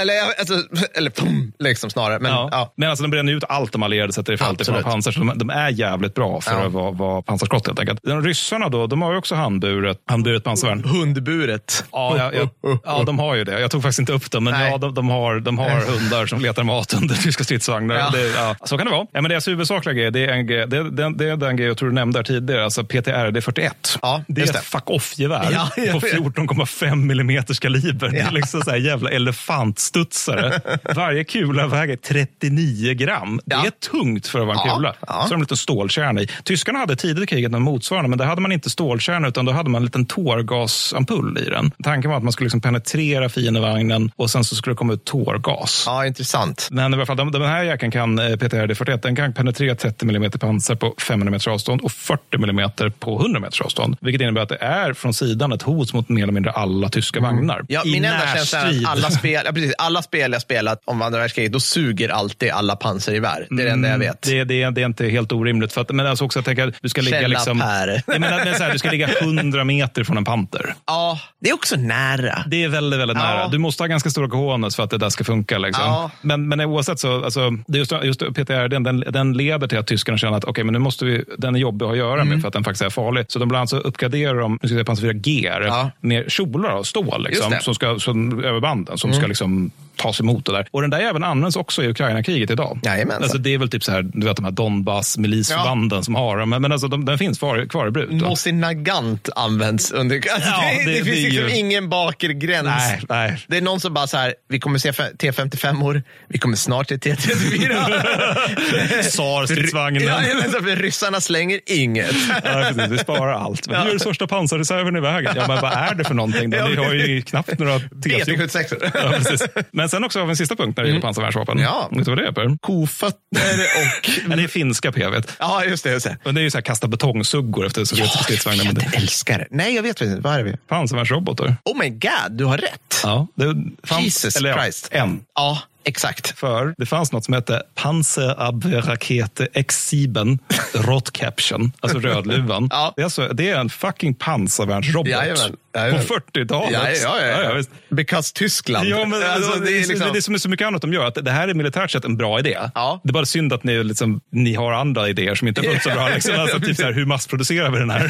[0.01, 0.53] eller, alltså,
[0.93, 2.19] eller pum, liksom snarare.
[2.19, 2.49] Men, ja.
[2.51, 2.73] ja.
[2.75, 5.11] men alltså, de bränner ut allt de allierade sätter i fält ifrån pansar.
[5.11, 7.99] Så de, de, är jävligt bra för att vara, vara pansarskott helt enkelt.
[8.03, 10.83] De ryssarna då, de har ju också handburet, handburet pansarvärn.
[10.83, 11.85] Hundburet.
[11.91, 12.49] Ja, ja, ja,
[12.85, 13.59] ja, de har ju det.
[13.59, 16.41] Jag tog faktiskt inte upp dem, men ja, de, de, har, de har hundar som
[16.41, 17.95] letar mat under tyska stridsvagnar.
[17.95, 18.09] Ja.
[18.13, 19.07] Det, ja, så kan det vara.
[19.11, 21.77] Ja, men deras huvudsakliga grej, det är, en, det, det, det är den grej jag
[21.77, 23.99] tror du nämnde tidigare, alltså PTRD 41.
[24.01, 28.09] Ja, det är ett fuck-off-gevär ja, på 14,5 millimeters kaliber.
[28.09, 30.61] Det är liksom så här jävla elefantstudsare.
[30.95, 33.41] Varje kula väger 39 gram.
[33.45, 34.95] Det är tungt för att vara en kula.
[34.99, 36.27] Så har de en liten stålkärna i.
[36.43, 39.51] Tyskarna hade tidigt i kriget en motsvarande, men där hade man inte stålkärna utan då
[39.51, 41.71] hade man en liten tårgasampull i den.
[41.83, 45.05] Tanken var att man skulle liksom penetrera fiendevagnen och sen så skulle det komma ut
[45.05, 45.83] tårgas.
[45.87, 46.67] Ja, intressant.
[46.71, 50.09] Men i alla fall, den här jäkeln kan, eh, PTRD 41, den kan penetrera 30
[50.09, 53.97] mm pansar på 500 meters avstånd och 40 mm på 100 meters avstånd.
[54.01, 57.19] Vilket innebär att det är från sidan ett hot mot mer eller mindre alla tyska
[57.19, 57.35] mm.
[57.35, 57.65] vagnar.
[57.67, 61.01] Ja, min enda känsla är att alla spel, ja, precis, alla spel jag spelat om
[61.01, 63.47] andra världskriget, då suger alltid alla pansargevär.
[63.49, 64.21] Det är det enda jag mm, vet.
[64.21, 65.73] Det, det, det är inte helt orimligt.
[65.73, 67.63] För att, men alltså också att tänka, du ska ligga liksom,
[68.07, 70.75] jag menar, så här, du ska ligga 100 meter från en panter.
[70.87, 72.43] Ja, det är också nära.
[72.49, 73.23] Det är väldigt, väldigt ja.
[73.23, 73.47] nära.
[73.47, 75.57] Du måste ha ganska stora cojones för att det där ska funka.
[75.57, 75.83] Liksom.
[75.83, 76.11] Ja.
[76.21, 80.17] Men, men oavsett så, alltså, just, just PTR, den, den, den leder till att tyskarna
[80.17, 82.41] känner att okay, men nu måste vi, den är jobbig att göra med mm.
[82.41, 83.25] för att den faktiskt är farlig.
[83.27, 85.91] Så de bland annat så uppgraderar de nu ska jag säga, pansar 4 G ja.
[85.99, 89.19] med kjolar av stål liksom, som ska, som, över banden som mm.
[89.19, 90.45] ska liksom tas emot.
[90.45, 90.67] Det där.
[90.71, 92.79] Och den där även används också i Ukraina-kriget idag.
[92.83, 93.23] Jajamensan.
[93.23, 96.03] Alltså, det är väl typ så här, du vet de här Donbass-milisförbanden ja.
[96.03, 96.49] som har dem.
[96.49, 98.11] Men, men alltså, de, den finns kvar, kvar i bruk.
[98.11, 100.15] Mosin Nagant används under...
[100.15, 101.57] Alltså, ja, det, det, det, finns det liksom ju...
[101.57, 102.65] ingen bakre gräns.
[102.65, 103.45] Nej, nej.
[103.47, 106.95] Det är någon som bara så här, vi kommer se T55-or, vi kommer snart se
[106.95, 109.01] T34.
[109.01, 110.03] SAR-stridsvagnen.
[110.03, 112.15] Ja, alltså, ryssarna slänger inget.
[112.29, 113.67] ja, precis, vi sparar allt.
[113.67, 113.83] Men ja.
[113.83, 115.33] nu är det största pansarreserven i vägen.
[115.35, 116.49] Ja, men vad är det för någonting?
[116.49, 116.67] Då?
[116.67, 118.91] Ni har ju knappt några T76.
[118.93, 121.01] Ja, Men sen också vi en sista punkt när det gäller mm.
[121.01, 121.59] pansarvärnsvapen.
[121.59, 121.89] Ja.
[121.91, 122.57] Vet du vad det är Per?
[122.57, 124.09] Kofötter och...
[124.29, 125.35] ja, det är finska P, vet.
[125.39, 125.91] Ja, just det.
[125.91, 126.17] Just det.
[126.23, 128.65] Men det är ju så här kasta betongsuggor efter sovjetiska stridsvagnar.
[128.65, 128.91] Jag det...
[128.93, 129.47] älskar det.
[129.51, 130.21] Nej, jag vet inte.
[130.21, 130.57] Vad är det?
[130.67, 131.55] Pansarvärnsrobotar.
[131.65, 132.99] Oh my god, du har rätt.
[133.03, 134.87] Ja, det fanns, Jesus eller, Christ.
[134.91, 135.25] en.
[135.35, 136.39] Ja, Exakt.
[136.39, 140.39] För det fanns något som hette Panzerabwehrrakete X7
[140.73, 142.67] Rot Caption, alltså Rödluvan.
[142.71, 142.93] ja.
[142.95, 145.07] det, är alltså, det är en fucking pansarvärnsrobot.
[145.07, 145.55] Jajamän.
[145.73, 146.05] Jajamän.
[146.07, 146.71] På 40-talet.
[147.03, 147.63] Ja, ja, ja, ja.
[147.89, 148.87] Because Tyskland.
[148.87, 150.13] Ja, men, alltså, det, är liksom...
[150.13, 151.05] det, är som är så mycket annat de gör.
[151.05, 152.57] Att det här är militärt sett en bra idé.
[152.75, 153.01] Ja.
[153.03, 155.83] Det är bara synd att ni, liksom, ni har andra idéer som inte är fullt
[155.83, 156.09] så bra.
[156.09, 156.35] Liksom.
[156.39, 158.07] Alltså, typ så här, hur massproducerar vi den här?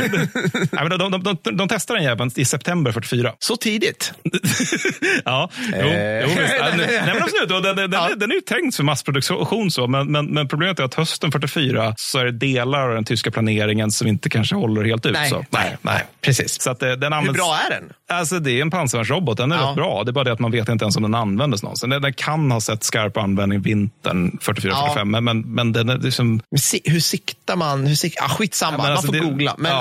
[0.89, 3.33] Men de, de, de, de, testar den jäveln i september 44.
[3.39, 4.13] Så tidigt?
[5.25, 6.21] ja, jo, eh.
[6.21, 6.53] jo visst.
[6.77, 7.49] Nej, men absolut.
[7.63, 8.09] Den, den, ja.
[8.17, 11.93] den är ju tänkt för massproduktion, så, men, men, men, problemet är att hösten 44
[11.97, 15.13] så är det delar av den tyska planeringen som inte kanske håller helt ut.
[15.13, 15.45] Nej, så.
[15.49, 16.61] nej, nej, precis.
[16.61, 17.93] Så att, eh, den används, bra är den?
[18.09, 19.37] Alltså, det är en pansarvärnsrobot.
[19.37, 19.69] Den är ja.
[19.69, 20.03] rätt bra.
[20.03, 21.89] Det är bara det att man vet inte ens om den användes någonsin.
[21.89, 25.21] Den, kan ha sett skarp användning vintern 44-45, ja.
[25.21, 26.41] men, men, den är liksom...
[26.83, 27.87] Hur siktar man?
[27.87, 29.55] Hur sik ah, skitsamma, ja, man alltså, får det, googla.
[29.57, 29.71] Men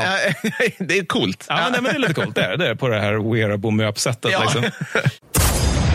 [0.78, 1.46] det är coolt.
[1.48, 2.34] Ja, men, det är lite coolt.
[2.34, 4.32] Det är det, på det här wearable möp-sättet.
[4.40, 4.62] Liksom.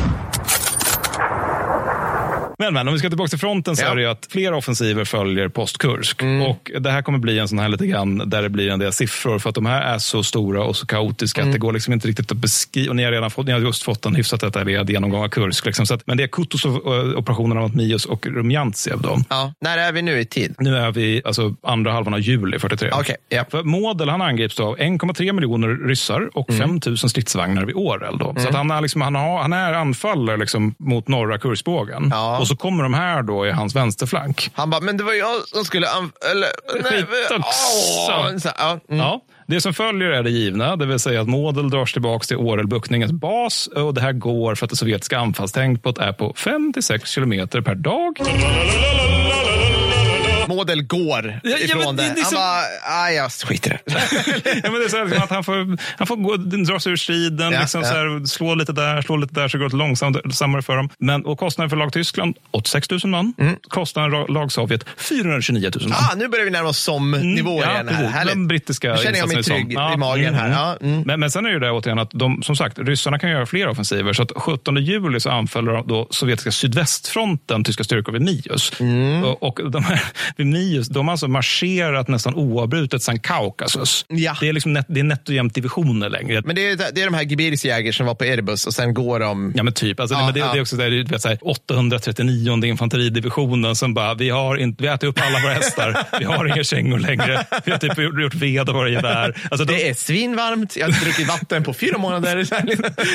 [2.57, 3.91] Men, men om vi ska tillbaka till fronten så ja.
[3.91, 6.21] är det ju att flera offensiver följer postkursk.
[6.21, 6.41] Mm.
[6.41, 8.93] Och det här kommer bli en sån här lite grann där det blir en del
[8.93, 11.49] siffror för att de här är så stora och så kaotiska mm.
[11.49, 12.89] att det går liksom inte riktigt att beskriva.
[12.89, 15.65] Och ni har redan fått, ni har just fått en hyfsat detaljerad genomgång av Kursk.
[15.65, 15.85] Liksom.
[15.85, 18.99] Så att, men det är Kutus-operationerna mot Mios och Rumjantsev.
[19.29, 19.53] Ja.
[19.61, 20.55] När är vi nu i tid?
[20.59, 22.91] Nu är vi alltså andra halvan av juli 43.
[22.91, 23.15] Okay.
[23.29, 23.49] Yeah.
[23.49, 26.81] För Model han angrips av 1,3 miljoner ryssar och mm.
[26.81, 28.17] 5 000 stridsvagnar vid Orel.
[28.17, 28.25] Då.
[28.25, 28.47] Så mm.
[28.47, 32.09] att han, är liksom, han, har, han är anfallare liksom mot norra kursbågen.
[32.11, 32.39] Ja.
[32.39, 34.49] Och så kommer de här då i hans vänsterflank.
[34.53, 35.87] Han bara, men det var jag som skulle...
[36.31, 36.49] Eller,
[36.83, 37.05] nej,
[38.39, 38.79] så, ja.
[38.89, 38.99] Mm.
[38.99, 39.21] ja.
[39.47, 43.11] Det som följer är det givna, det vill säga att Model dras tillbaka till Orelbuktningens
[43.11, 47.61] bas och det här går för att det sovjetiska anfallstempot är på 5 6 kilometer
[47.61, 48.19] per dag.
[50.67, 52.22] Väl går Ja, ja, ifrån men det- det.
[52.22, 53.77] Han så- bara, nej jag skiter i
[54.63, 56.92] ja, men det är så här, liksom att han får, han får gå, dra sig
[56.92, 57.88] ur striden, Ja, liksom ja.
[57.88, 60.90] Så här, slå lite där, slå lite där, så går det långsammare för dem.
[60.99, 63.33] Men, och kostnaden för lag Tyskland, 86 000 man.
[63.67, 65.97] Kostnaden för lag Sovjet, 429 000 man.
[66.01, 67.88] Ah, nu börjar vi närma oss som nivå ja, igen.
[67.88, 68.26] Här.
[68.26, 69.74] Den brittiska Nu känner jag mig trygg.
[69.74, 70.45] Ja, i magen här.
[70.45, 71.01] mm, Ja, mm.
[71.01, 73.67] Men, men sen är det där återigen att de, som sagt, ryssarna kan göra fler
[73.67, 74.13] offensiver.
[74.13, 78.72] Så att 17 juli så anfaller de då sovjetiska sydvästfronten tyska styrkor vid Mius.
[78.79, 79.24] Mm.
[79.24, 80.03] Och, och de här,
[80.37, 84.05] vid Mius, de har alltså marscherat nästan oavbrutet sedan Kaukasus.
[84.09, 84.37] Ja.
[84.39, 86.41] Det är, liksom net, det är nätt och jämnt divisioner längre.
[86.45, 89.19] Men det är, det är de här Gebirsjäger som var på Erebus och sen går
[89.19, 89.53] de...
[89.55, 89.99] Ja, men typ.
[89.99, 90.51] Alltså, Ja, det, ja.
[90.53, 94.83] det är också där, du vet, så här, 839 infanteridivisionen som bara, vi har, inte,
[94.83, 98.21] vi ätit upp alla våra hästar, vi har inga kängor längre, vi har typ gjort,
[98.21, 99.37] gjort ved av våra gevär.
[99.51, 102.47] Alltså, de, Det är svinvarmt, jag har inte druckit vatten på fyra månader.
[102.51, 102.59] ja,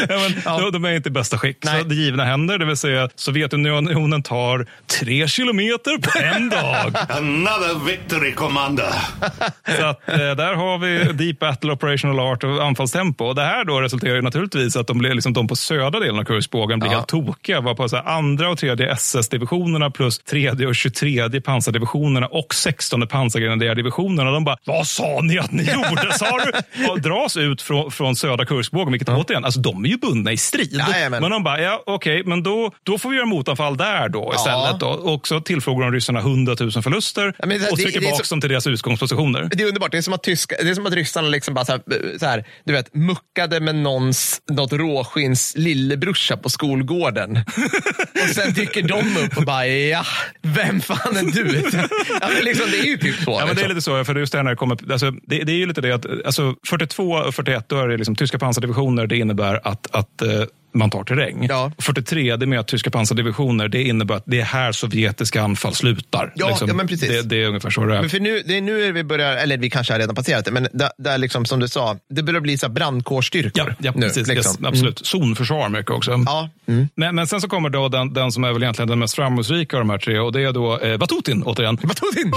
[0.08, 0.60] men, Ja.
[0.60, 1.58] de, de är inte i bästa skick.
[1.64, 1.82] Nej.
[1.82, 4.66] Så det givna händer, det vill säga Sovjetunionen tar
[5.00, 6.94] tre kilometer på en dag.
[7.08, 8.92] Another victory, Commander.
[9.78, 13.24] Så att, eh, där har vi Deep Battle Operational Art och anfallstempo.
[13.24, 16.18] Och det här då resulterar ju naturligtvis att de, blir, liksom, de på södra delen
[16.18, 16.96] av Kurskbågen blir Ja.
[16.96, 17.60] helt tokiga.
[17.60, 23.06] Var på så här, andra och tredje SS-divisionerna plus tredje och 23 pansardivisionerna och 16
[23.06, 24.30] pansargrenadjärdivisionerna.
[24.30, 26.12] De bara, vad sa ni att ni gjorde?
[26.18, 26.52] Sa du?
[26.90, 30.36] Och dras ut från, från södra Kurskbågen, vilket återigen, alltså de är ju bundna i
[30.36, 30.82] strid.
[30.92, 31.22] Jajamän.
[31.22, 34.68] men de bara, ja okej, men då, då får vi göra motanfall där då istället.
[34.70, 34.76] Ja.
[34.80, 34.86] Då.
[34.88, 36.97] Och så tillfrågar de ryssarna 100 000 förluster
[37.38, 39.48] Ja, men det- och det- trycker det är bak så- dem till deras utgångspositioner.
[39.52, 39.92] Det är underbart.
[39.92, 41.80] Det är som att, tyska, det är som att ryssarna liksom bara så här,
[42.18, 47.36] så här, du vet, muckade med någons, något råskins lillebrorsa på skolgården.
[48.22, 50.04] och sen dyker de upp och bara, ja,
[50.42, 51.62] vem fan är du?
[52.20, 53.30] ja, men liksom, det är ju typ så.
[53.30, 53.68] Ja, men det är liksom.
[53.68, 55.66] lite så, för det just det här när det kommer, alltså, det, det är ju
[55.66, 59.60] lite det att alltså, 42 och 41 då är det liksom tyska pansardivisioner, det innebär
[59.68, 61.46] att, att eh, man tar terräng.
[61.48, 61.72] Ja.
[61.78, 66.32] 43, det med att tyska pansardivisioner, det innebär att det är här sovjetiska anfall slutar.
[66.36, 67.08] Ja, ja, men precis.
[67.08, 68.00] Det, det är ungefär så det är.
[68.00, 70.50] Men för nu, det är nu vi börjar, eller vi kanske har redan passerat det,
[70.50, 73.68] men där, där liksom, som du sa, det börjar bli så brandkårsstyrkor.
[73.68, 74.28] Ja, ja nu, precis.
[74.28, 74.52] liksom.
[74.52, 75.06] Yes, absolut.
[75.06, 76.10] Zonförsvar mycket också.
[76.26, 76.88] Ja, mm.
[76.94, 79.76] Men, men sen så kommer då den, den som är väl egentligen den mest framgångsrika
[79.76, 81.76] av de här tre och det är då eh, Vatutin återigen.
[81.76, 82.32] Batutin!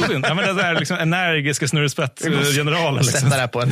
[0.00, 3.02] Vatutin, ja, men den där liksom energiska snurrespett-generalen.
[3.02, 3.20] Liksom.
[3.20, 3.70] Sätta det här på en,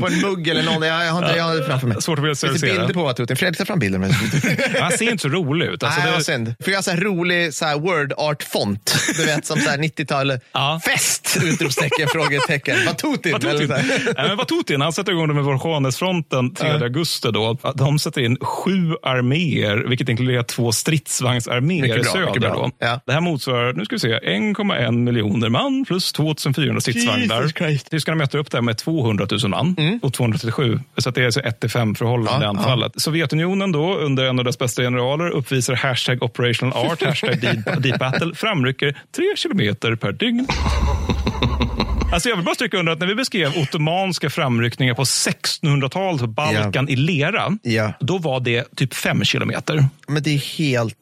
[0.00, 0.82] på en mugg eller någon.
[0.82, 2.02] Jag, jag har inte jag har det framför mig.
[2.02, 2.78] Svårt att Finns det visualisera.
[2.80, 3.36] bilder på Vatutin?
[3.36, 3.98] Fredrik, ta fram bilder.
[3.98, 4.10] Med.
[4.80, 5.82] Han ser inte så rolig ut.
[5.82, 6.54] Alltså, Nej, det- vad synd.
[6.64, 8.96] För jag har så här rolig så här word art font.
[9.16, 10.32] Du vet som så här 90-tal.
[10.52, 10.80] Ja.
[10.86, 11.38] Fest!
[11.44, 12.76] Utropstecken, frågetecken.
[12.86, 13.32] Vatutin.
[13.32, 13.68] Vatutin.
[13.68, 17.28] Nej, men Vatutin han sätter igång det med Volchanesfronten 3 augusti.
[17.32, 17.58] Då.
[17.74, 22.40] De sätter in sju arméer, vilket inkluderar två stridsvagnsarméer i söder.
[22.40, 22.70] Då.
[22.78, 23.00] Ja.
[23.06, 27.62] Det här motsvarar nu ska vi se, 1,1 miljoner man plus 2400 stridsvagnar.
[27.62, 27.78] Mm.
[27.90, 30.80] Tyskarna möter upp det här med 200 000 man och 237.
[30.96, 32.92] Så att det är alltså 1 till 5 förhållande Ja, i anfallet.
[33.00, 37.98] Sovjetunionen då, under en av dess bästa generaler, uppvisar hashtag operational art, hashtag deep, deep
[37.98, 40.46] battle, framrycker 3 kilometer per dygn.
[42.14, 46.26] Alltså jag vill bara stryka under att när vi beskrev ottomanska framryckningar på 1600-talet på
[46.26, 47.92] Balkan i lera, Ja.
[48.00, 49.84] då var det typ fem kilometer.
[50.08, 50.96] Men det är helt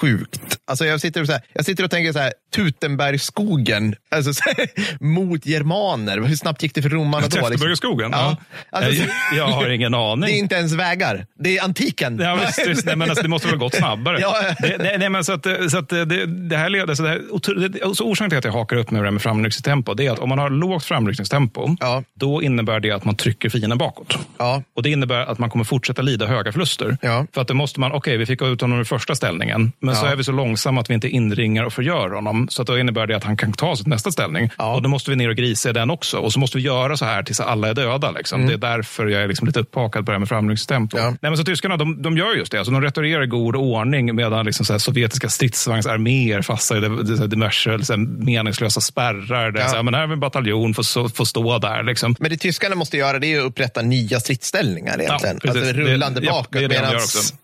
[0.00, 0.40] sjukt.
[0.66, 4.42] Alltså jag, sitter och så här, jag sitter och tänker så här, Tutenbergsskogen alltså så
[4.46, 4.68] här,
[5.04, 6.18] mot germaner.
[6.20, 7.36] Hur snabbt gick det för romarna då?
[7.36, 8.10] Täftebergaskogen?
[8.12, 8.36] Ja.
[8.70, 10.20] Alltså, jag, jag har ingen aning.
[10.20, 11.26] Det är inte ens vägar.
[11.38, 12.18] Det är antiken.
[12.18, 12.86] Ja, visst, visst.
[12.86, 14.18] Nej, men alltså, det måste väl gått snabbare.
[14.20, 14.54] Ja.
[14.60, 17.18] Det, nej, nej, men så att, så att det, det här leder, så det här,
[17.30, 20.06] otro- det, så orsaken till att jag hakar upp med det här med framryckningstempo, det
[20.06, 22.02] är att om man har lågt framryckningstempo, Ja.
[22.14, 24.18] då innebär det att man trycker fienden bakåt.
[24.38, 24.62] Ja.
[24.76, 26.98] Och Det innebär att man kommer fortsätta lida höga förluster.
[27.02, 27.26] Ja.
[27.34, 30.06] För att det måste man, okej, vi fick ut honom i första ställningen, men så
[30.06, 32.48] är vi så långsamma att vi inte inringar och förgör honom.
[32.48, 34.50] Så att då innebär det att han kan ta sig till nästa ställning.
[34.58, 34.74] Ja.
[34.74, 36.18] Och då måste vi ner och grisa i den också.
[36.18, 38.10] Och så måste vi göra så här tills alla är döda.
[38.10, 38.46] Liksom.
[38.46, 40.98] Det är därför jag är liksom lite upphakad på det här med framryckningstempo.
[40.98, 41.04] Ja.
[41.10, 42.58] Nej, men så tyskarna de, de gör just det.
[42.58, 46.76] Alltså, de retorerar i god ordning medan liksom så här, sovjetiska stridsvagnsarméer fastnar
[47.24, 49.50] i diverse här, meningslösa spärrar.
[49.50, 49.68] Där, Ja.
[49.68, 51.82] så här, men här har vi en bataljon, får, får stå där.
[51.82, 52.16] Liksom.
[52.18, 55.40] Men det tyskarna måste göra det är att upprätta nya stridsställningar egentligen.
[55.42, 56.52] Ja, alltså, rullande Det- ja, bakåt.
[56.52, 57.00] det är det de Medan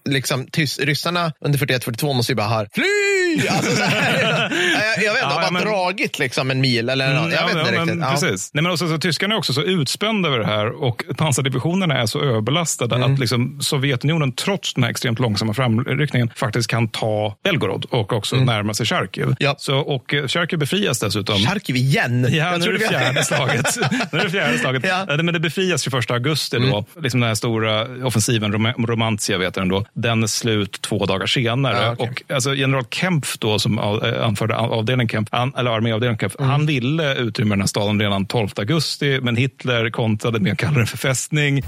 [0.08, 0.46] liksom,
[0.80, 3.48] ryssarna under 41-42 måste ju bara ha fly!
[3.48, 4.52] Alltså, så här,
[4.96, 7.32] jag, jag vet inte, Ja, de har men- dragit liksom en mil eller något.
[7.32, 8.00] Jag Mm, vet ja, inte men, riktigt.
[8.04, 8.10] Ja.
[8.10, 8.50] Precis.
[8.54, 12.06] Nej, men också, så, tyskarna är också så utspända över det här och pansardivisionerna är
[12.06, 13.12] så överbelastade Mm.
[13.12, 18.36] att liksom, Sovjetunionen trots den här extremt långsamma framryckningen faktiskt kan ta Belgorod och också
[18.36, 19.24] närma sig Charkiv.
[19.24, 19.36] Mm.
[19.38, 19.54] Ja.
[19.58, 21.36] Så, och eh, Charkiv befrias dessutom.
[21.38, 22.26] Charkiv igen.
[22.30, 23.76] Ja, Jag nu är det fjärde slaget.
[24.12, 24.84] nu är det fjärde slaget.
[24.88, 24.94] Ja.
[25.02, 25.16] Mm.
[25.16, 25.22] Ja.
[25.22, 26.56] Men det befrias 21 augusti.
[26.58, 26.84] Då.
[27.00, 29.84] Liksom den här stora offensiven, Rom- Romantia, vet jag den då.
[29.94, 31.76] Den är slut två dagar senare.
[31.82, 32.08] Ja, okej.
[32.28, 36.32] och, alltså, general Kempf, då, som eh, anförde av- avdelning Kemp, han, eller arméavdelning Kemp,
[36.40, 36.50] Mm.
[36.50, 40.78] han ville utrymma den här staden redan 12 augusti, men Hitler kontrade med att kalla
[40.78, 41.62] den för fästning.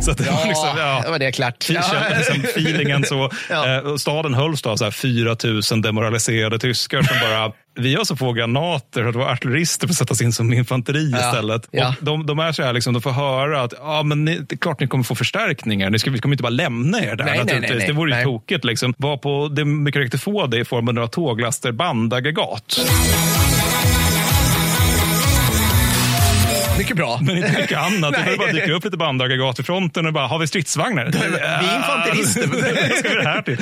[0.00, 1.68] Så det var liksom, Ja, ja, det var det klart.
[1.68, 1.96] Liksom
[2.56, 3.30] feelingen så.
[3.50, 3.76] Ja.
[3.88, 5.36] Eh, staden hölls då av så här 4
[5.72, 10.20] 000 demoraliserade tyskar som bara vi har så få granater att vara artillerister får sättas
[10.22, 11.18] in som infanteri Ja.
[11.28, 11.68] istället.
[11.70, 11.88] Ja.
[11.98, 14.54] Och de, de är så här, liksom, de får höra att ja, men ni, det
[14.54, 15.90] är klart ni kommer få förstärkningar.
[15.90, 17.70] Ni ska, vi kommer inte bara lämna er där Nej, nej, naturligtvis.
[17.70, 17.86] nej, nej.
[17.86, 18.24] Det vore ju Nej.
[18.24, 18.64] tokigt.
[18.64, 18.94] Liksom.
[18.98, 22.80] Var på, det mycket riktigt få det i form av några tåglaster bandaggregat.
[26.88, 27.18] Mycket bra.
[27.22, 28.12] Men inte mycket annat.
[28.12, 28.96] Det bara dyka upp lite
[29.60, 31.04] i fronten och bara, har vi stridsvagnar?
[31.04, 32.46] Vi är infanterister.
[32.46, 32.58] Vad
[32.98, 33.58] ska vi det här till?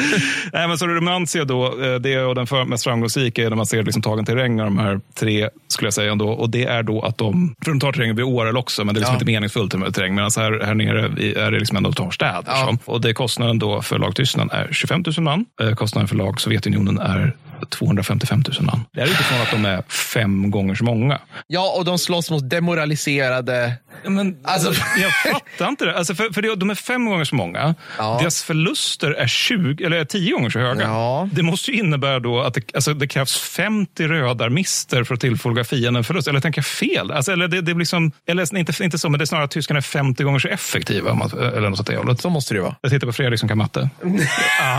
[0.52, 0.86] Nej, men så
[1.26, 4.24] ser då, eh, det är och den mest framgångsrika är när man ser liksom tagen
[4.24, 6.28] terräng av de här tre, skulle jag säga ändå.
[6.28, 8.98] Och det är då att de, för de tar terrängen vid Årel också, men det
[8.98, 9.16] är liksom Ja.
[9.16, 10.14] inte meningsfullt med terräng.
[10.14, 11.00] Medan här, här nere
[11.46, 12.42] är det liksom ändå de tar städer.
[12.46, 12.78] Ja.
[12.84, 12.92] Så.
[12.92, 15.44] Och det kostnaden då för lag Tyskland är 25 000 man.
[15.62, 17.32] Eh, Kostnaden för lag Sovjetunionen är
[17.70, 18.84] 255 000 man.
[18.92, 21.20] Det är utifrån att de är fem gånger så många.
[21.46, 23.72] Ja, och de slåss mot demoraliserade...
[24.04, 25.98] Men, Alltså- jag fattar inte det.
[25.98, 27.74] Alltså för, för de är fem gånger så många.
[27.98, 28.16] Ja.
[28.20, 30.82] Deras förluster är 20, eller är 10 gånger så höga.
[30.82, 31.28] Ja.
[31.32, 35.64] Det måste ju innebära då att det, alltså det krävs 50 rödarmister för att tillfoga
[35.64, 36.28] fienden en förlust.
[36.28, 37.10] Eller tänker jag fel?
[37.10, 39.50] Alltså, eller det, det blir liksom, eller inte, inte så, men det är snarare att
[39.50, 41.14] tyskarna är 50 gånger så effektiva.
[41.14, 42.20] man- Eller något åt det hållet.
[42.20, 42.76] Så måste det ju vara.
[42.80, 43.90] Jag tittar på Fredrik som kan matte.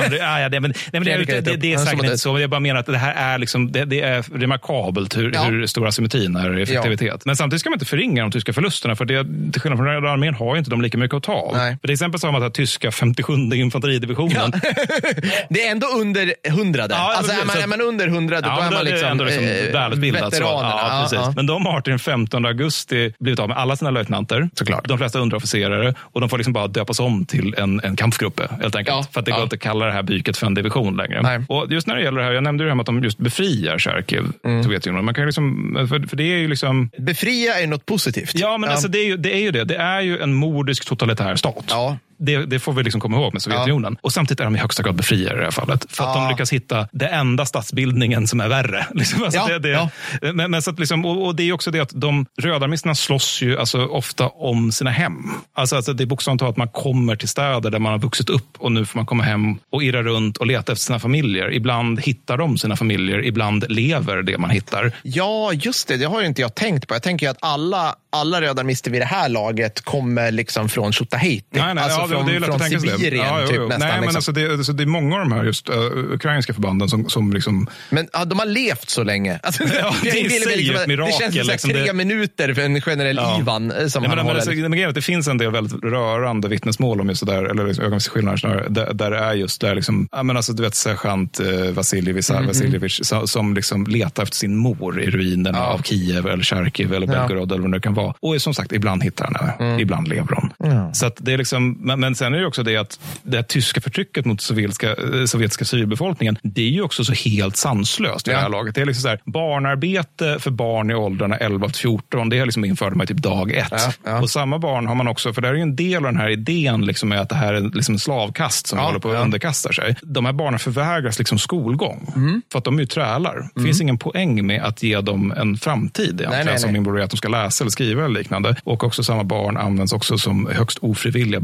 [0.09, 1.81] det, ja, ja, det, men, nej, men det, är det, inte- det, det är han
[1.81, 2.31] är säkert som inte så.
[2.33, 5.43] Men jag bara menar att det här är, liksom, det, det är remarkabelt hur, Ja.
[5.43, 7.25] hur stor asymmetrin är i effektivitet.
[7.25, 8.95] Men samtidigt ska man inte förringa de tyska förlusterna.
[8.95, 11.33] För det, till skillnad från röda armén har ju inte de lika mycket att ta
[11.33, 11.53] av.
[11.57, 11.77] Nej.
[11.81, 14.51] För till exempel så har man den tyska 57 infanteridivisionen.
[15.49, 16.95] Det är ändå under hundrade.
[16.95, 19.73] Ja, alltså, är, man, är man under hundrade, då är man liksom, ändå liksom eh,
[19.73, 20.33] välutbildad.
[20.39, 21.07] Ja.
[21.11, 21.33] Ja, ja.
[21.35, 24.49] Men de har till den 15 augusti blivit av med alla sina löjtnanter.
[24.53, 24.87] Såklart.
[24.87, 25.93] De flesta underofficerare.
[25.99, 28.47] Och de får liksom bara döpas om till en, en kampgruppe.
[28.61, 28.97] Helt enkelt.
[28.97, 29.43] Ja, För att det går ja.
[29.43, 31.21] inte att kalla det här byket för en division längre.
[31.21, 31.39] Nej.
[31.49, 33.03] Och just när det gäller det här, jag nämnde ju det här med att de
[33.03, 34.63] just befriar Charkiv, Mm.
[34.63, 35.05] Sovjetunionen.
[35.05, 36.89] Man kan liksom, för, för det är ju liksom...
[36.97, 38.31] Befria är något positivt.
[38.35, 39.63] Ja, men Alltså, det, är ju, det är ju det.
[39.63, 41.65] Det är ju en mordisk totalitär stat.
[41.69, 41.97] Ja.
[42.19, 43.97] Det, det får vi liksom komma ihåg med Sovjetunionen.
[44.01, 45.85] Och samtidigt är de i högsta grad befriare i det här fallet.
[45.89, 46.21] För att Ja.
[46.21, 48.87] de lyckas hitta det enda statsbildningen som är värre.
[48.93, 49.89] Liksom, alltså Ja, det, det, ja.
[50.33, 53.41] men, men så att liksom, och, och det är också det att de rödarmisterna slåss
[53.41, 55.13] ju alltså ofta om sina hem.
[55.55, 58.29] Alltså, alltså det är bokstavligt talat att man kommer till städer där man har vuxit
[58.29, 61.53] upp och nu får man komma hem och irra runt och leta efter sina familjer.
[61.53, 64.91] Ibland hittar de sina familjer, ibland lever det man hittar.
[65.03, 65.97] Ja, just det.
[65.97, 66.95] Det har ju inte jag tänkt på.
[66.95, 71.59] Jag tänker att alla, alla rödarmister vid det här laget kommer liksom från Tjotahejti.
[71.59, 72.97] Alltså ja, det- från, det är från det.
[72.97, 73.67] Sibirien, Ja, jo, typ jo.
[73.67, 73.79] nästan.
[73.79, 74.15] Nej, men liksom.
[74.17, 75.75] alltså det, alltså det är många av de här just uh,
[76.13, 79.39] ukrainska förbanden som, som liksom Men ja, de har levt så länge.
[79.43, 81.69] Alltså, Ja, det inbillar mig säger ett det mirakel, känns som liksom.
[81.69, 83.39] tre Det- minuter för en generell Ja.
[83.39, 84.71] Ivan eh, som han men, men, alltså, liksom.
[84.71, 87.83] men är det finns en del väldigt rörande vittnesmål om just det där, eller liksom
[87.85, 91.39] ögonblicksskillnader snarare, där, där det är just där, liksom, ja, men alltså, du vet sergeant
[91.39, 92.47] eh, Vasiljevich, Mhm.
[92.47, 97.07] Vasiljevich som, som liksom letar efter sin mor i ruinerna av Kiev eller Charkiv eller
[97.07, 98.13] Belgorod eller vad det kan vara.
[98.19, 99.79] Och som sagt, ibland hittar han henne, Mm.
[99.79, 100.93] ibland lever hon.
[100.93, 104.25] Så det är liksom, men, men sen är det också det att det tyska förtrycket
[104.25, 108.49] mot sovjetiska, eh, sovjetiska syrbefolkningen, det är ju också så helt sanslöst i det här
[108.49, 108.75] laget.
[108.75, 112.45] Det är liksom så här, barnarbete för barn i åldrarna 11 till 14, det är
[112.45, 113.67] liksom införde man typ dag ett.
[113.71, 114.21] Ja, ja.
[114.21, 116.29] Och samma barn har man också, för det är ju en del av den här
[116.29, 119.15] idén liksom med att det här är liksom en slavkast som Ja, håller på att
[119.15, 119.21] ja.
[119.21, 119.95] underkasta sig.
[120.01, 122.41] De här barnen förvägras liksom skolgång, Mm.
[122.51, 123.49] för att de är ju trälar.
[123.55, 127.11] Det finns ingen poäng med att ge dem en framtid Nej, nej, som involverar att
[127.11, 128.55] de ska läsa eller skriva eller liknande.
[128.63, 131.39] Och också samma barn används också som högst ofrivilliga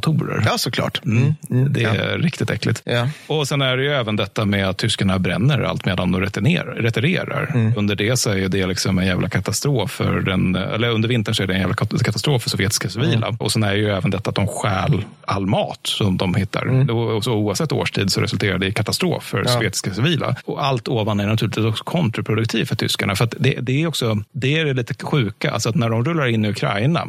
[0.00, 0.42] bloddonatorer.
[0.46, 1.00] Ja, såklart.
[1.04, 1.34] Mm.
[1.72, 2.82] Det är riktigt äckligt.
[2.84, 3.08] Ja.
[3.26, 7.50] Och sen är det ju även detta med att tyskarna bränner allt medan de retirerar.
[7.54, 7.72] Mm.
[7.76, 11.42] Under det så är det liksom en jävla katastrof för den, eller under vintern så
[11.42, 13.26] är det en jävla kat- katastrof för sovjetiska civila.
[13.26, 13.36] Mm.
[13.40, 16.90] Och sen är ju även detta att de stjäl all mat som de hittar.
[16.90, 19.46] Och så oavsett årstid så resulterar det i katastrof för Mm.
[19.48, 19.54] Ja.
[19.54, 20.36] sovjetiska civila.
[20.44, 23.14] Och allt ovan är naturligtvis också kontraproduktivt för tyskarna.
[23.16, 26.26] För det, det är också, det är det lite sjuka, alltså att när de rullar
[26.26, 27.06] in i Ukraina,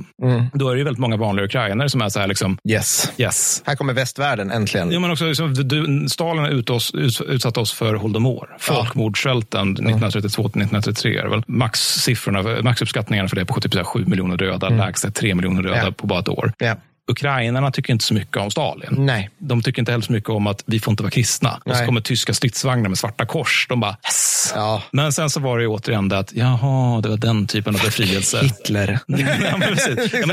[0.53, 3.11] då är det ju väldigt många vanliga ukrainare som är så här liksom, Yes.
[3.17, 4.91] yes, Här kommer västvärlden äntligen.
[4.91, 11.07] Jo, men också, liksom, du, Stalin ut oss, ut, utsatt oss för Holodomor, folkmordssvälten 1932-1933.
[11.07, 15.09] är väl Maxsiffrorna, maxuppskattningarna för det på typ så här 7 miljoner döda, lägst är
[15.11, 15.91] 3 miljoner döda Ja.
[15.91, 16.53] på bara ett år.
[16.57, 16.75] Ja.
[17.07, 18.89] Ukrainarna tycker inte så mycket om Stalin.
[18.97, 19.29] Nej.
[19.37, 21.61] De tycker inte heller så mycket om att vi får inte vara kristna.
[21.65, 21.85] Och så Nej.
[21.85, 23.65] kommer tyska stridsvagnar med svarta kors.
[23.69, 24.51] De bara yes!
[24.55, 24.83] Ja.
[24.91, 28.39] Men sen så var det återigen det att jaha, det var den typen av befrielse.
[28.43, 28.99] Hitler.
[29.07, 29.17] ja.
[29.17, 29.75] Ja, men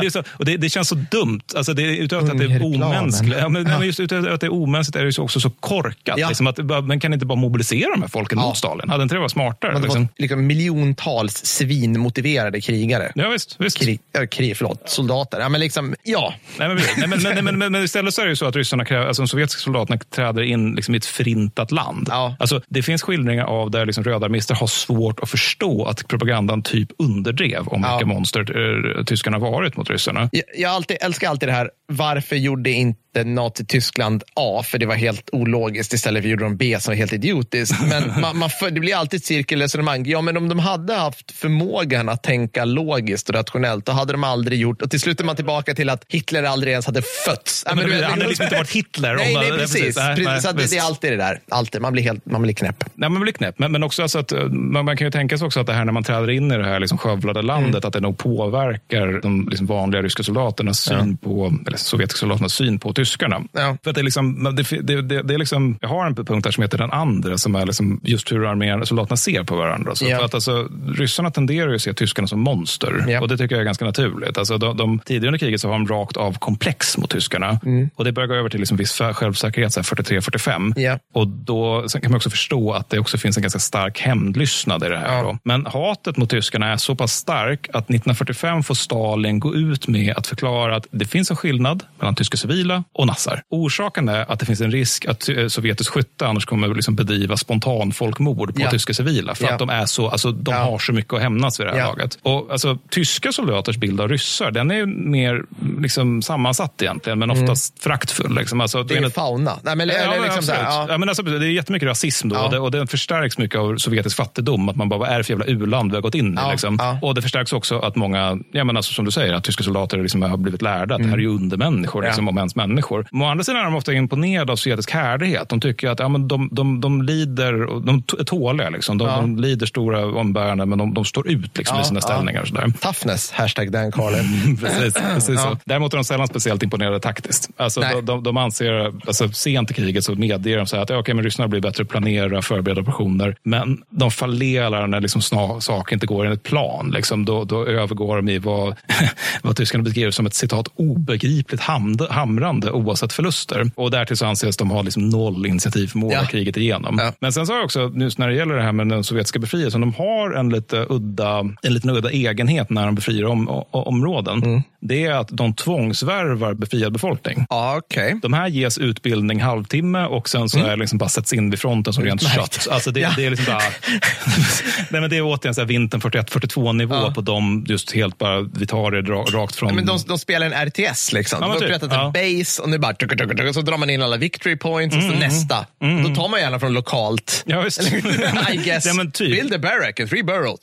[0.01, 1.41] det, är så, och det, det känns så dumt.
[1.57, 3.39] Alltså det, utöver att det är omänskligt.
[3.39, 6.19] Ja, men, men just utöver att det är omänskligt är det också så korkat.
[6.19, 6.29] Ja.
[6.29, 8.47] Liksom att, man kan inte bara mobilisera de här folken Ja.
[8.47, 8.89] mot Stalin.
[8.89, 9.73] Hade inte det varit smartare?
[9.73, 10.09] Man Liksom?
[10.17, 13.13] liksom miljontals svinmotiverade krigare.
[13.15, 13.57] Ja, visst.
[13.59, 13.79] visst.
[13.79, 15.41] Krig, äh, krig, förlåt, soldater.
[15.41, 16.35] Ja, men liksom, ja.
[16.69, 18.57] Nej, Nej, men, men, men, men, men, men, istället så är det ju så att
[18.57, 22.07] ryssarna kräver, alltså de sovjetiska soldaterna träder in liksom i ett förintat land.
[22.11, 22.37] Ja.
[22.39, 26.89] Alltså, det finns skildringar av där liksom rödarmister har svårt att förstå att propagandan typ
[26.99, 30.29] underdrev om vilka monster eh, tyskarna varit mot ryssarna.
[30.33, 34.95] Jag, jag alltid, älskar alltid det här, varför gjorde inte Nazi-Tyskland A, för det var
[34.95, 37.75] helt ologiskt, istället för gjorde de B som var helt idiotiskt.
[37.89, 40.07] Men man, man, det blir alltid ett cirkelresonemang.
[40.07, 44.25] Ja, men om de hade haft förmågan att tänka logiskt och rationellt, då hade de
[44.25, 47.65] aldrig gjort, och till slut är man tillbaka till att Hitler aldrig ens hade fötts.
[47.67, 49.15] Ja, men, men, det hade liksom inte varit Hitler.
[49.15, 49.81] Nej, nej, precis.
[49.81, 49.97] precis.
[49.97, 50.27] Nej, precis.
[50.27, 51.41] nej, så det, det, är alltid det där.
[51.49, 51.81] Alltid.
[51.83, 52.85] Man blir, helt, man blir knäpp.
[52.95, 53.59] Nej, man blir knäpp.
[53.59, 55.85] Men, men också alltså att, man, man kan ju tänka sig också att det här
[55.85, 57.89] när man träder in i det här liksom skövlade landet, mm.
[57.89, 61.29] att det nog påverkar de liksom vanliga ryska soldaternas syn ja.
[61.29, 63.43] på, eller sovjetiska soldaternas syn på tyskarna.
[63.53, 63.77] Ja.
[63.83, 66.45] För att det, är liksom, det, det, det, det är liksom, jag har en punkt
[66.45, 69.95] där som heter den andra, som är liksom just hur armén, soldaterna ser på varandra.
[69.95, 70.19] Så ja.
[70.19, 73.21] för att alltså, ryssarna tenderar ju att se tyskarna som monster.
[73.23, 74.39] Och det tycker jag är ganska naturligt.
[74.39, 77.61] Alltså, de, de, tidigare under kriget så har de rakt av komplex mot tyskarna.
[77.65, 77.91] Mm.
[77.95, 80.73] Och det börjar gå över till liksom viss självsäkerhet, 43-45.
[80.77, 80.99] Ja.
[81.15, 84.85] Och då sen kan man också förstå att det också finns en ganska stark hämndlystnad
[84.85, 85.19] i det här.
[85.19, 85.39] Ja.
[85.45, 90.15] Men hatet mot tyskarna är så pass stark att 1945 får Stalin gå ut med
[90.17, 93.43] att förklara att det finns en skillnad mellan tyska civila och nassar.
[93.51, 97.37] Orsaken är att det finns en risk att eh, sovjetisk skytte annars kommer liksom bedriva
[97.37, 98.71] spontan folkmord på ja.
[98.71, 99.35] tyska civila.
[99.35, 99.53] För ja.
[99.53, 102.19] att de, är så, alltså, de har så mycket att hämnas vid det här laget.
[102.23, 105.43] Och, alltså, tyska soldaters bild av ryssar den är mer
[105.81, 107.83] liksom, sammansatt egentligen, men oftast mm.
[107.83, 108.35] fraktfull.
[108.35, 108.61] Liksom.
[108.61, 109.59] Alltså, det är fauna.
[109.63, 110.61] Nej, men, ja, eller, liksom absolut.
[110.63, 110.87] Ja.
[110.89, 113.77] Ja, men alltså, det är jättemycket rasism då, och, det, och den förstärks mycket av
[113.77, 114.69] sovjetisk fattigdom.
[114.69, 116.51] Att man bara, vad är det för jävla u-land vi har gått in i?
[116.51, 116.99] Liksom.
[117.03, 119.99] Och det förstärks också att många, ja, men alltså, som du säger, att tyska soldater
[119.99, 121.03] liksom har blivit lärda att mm.
[121.03, 123.07] det här är ju undermänniskor, liksom, om ens människor.
[123.11, 125.49] Men å andra sidan är de ofta imponerade av sovjetisk härdighet.
[125.49, 127.53] De tycker att ja, men de, de, de lider,
[127.87, 128.71] de är tåliga.
[128.71, 128.99] Liksom.
[128.99, 132.43] De, de lider stora umbäranden, men de, de står ut liksom, i sina ställningar.
[132.43, 132.73] Och sådär.
[132.81, 134.57] Toughness, hashtag Dan Carlin.
[134.61, 135.59] precis, precis så.
[135.65, 137.51] Däremot är de sällan speciellt imponerade taktiskt.
[137.57, 140.99] Alltså, de, de, de anser, alltså, sent i kriget så medger de så att ja,
[140.99, 143.37] okay, men ryssarna blir bättre att planera och förbereda operationer.
[143.43, 145.23] Men de fallerar när liksom
[145.61, 146.91] saker inte går enligt plan.
[146.91, 148.77] Liksom, då, då övergår de i vad,
[149.43, 153.71] vad tyskarna beskriver som ett citat obegripligt ham, hamrande oavsett förluster.
[153.75, 156.27] Och därtill så anses de ha liksom noll initiativförmåga ja.
[156.27, 156.99] kriget igenom.
[156.99, 157.13] Ja.
[157.21, 159.39] Men sen så har jag också, just när det gäller det här med den sovjetiska
[159.39, 164.43] befrielsen, de har en lite udda, en liten udda egenhet när de befriar om, områden.
[164.43, 164.63] Mm.
[164.81, 165.55] Det är att de
[166.05, 167.47] tvångsvärvar befriad befolkning.
[167.49, 168.15] Ah, okay.
[168.23, 170.71] De här ges utbildning halvtimme och sen så mm.
[170.71, 172.69] är det liksom bara sätts in vid fronten som rent kött.
[172.71, 173.11] Alltså det, ja.
[173.17, 173.59] det, är liksom bara,
[174.91, 177.13] nej men det är återigen så här vintern 41-42 nivå ja.
[177.15, 179.03] på dem, just helt bara, vi tar det
[179.39, 179.75] rakt från...
[179.75, 181.39] men de, de spelar en RTS liksom.
[181.41, 181.69] Ja, de har typ.
[181.69, 184.57] upprättat en base och nu bara tuk, tuk, tuk, så drar man in alla victory
[184.57, 185.67] points mm, och så mm, nästa.
[185.83, 187.43] Mm, Då tar man gärna från lokalt.
[187.47, 187.83] Ja, visst.
[188.53, 188.87] I guess.
[188.87, 189.31] Ja, men typ.
[189.31, 190.61] Build a barrack and three burrows.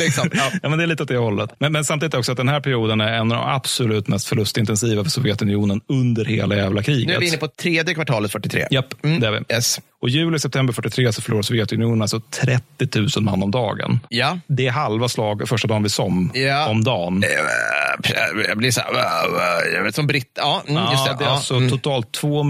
[0.00, 0.30] Liksom.
[0.32, 0.50] Ja.
[0.62, 0.68] ja.
[0.68, 1.50] men det är lite åt det hållet.
[1.58, 4.28] Men, men samtidigt också att den här perioden är en av de absolut mest
[4.66, 7.06] förlustintensiva för Sovjetunionen under hela jävla kriget.
[7.06, 8.66] Nu är vi inne på tredje kvartalet 43.
[8.70, 9.20] Japp, mm.
[9.20, 9.54] det är vi.
[9.54, 9.80] Yes.
[10.02, 14.00] Och juli-september 43 så förlorar Sovjetunionen alltså 30 000 man om dagen.
[14.08, 14.38] Ja.
[14.46, 16.68] Det är halva slag första dagen vid som ja.
[16.68, 17.24] om dagen.
[18.48, 20.30] Jag blir så här, jag vet som britt.
[20.34, 21.18] Ja, mm, ja, det.
[21.18, 21.34] det är ja.
[21.34, 21.70] alltså mm.
[21.70, 22.44] totalt 2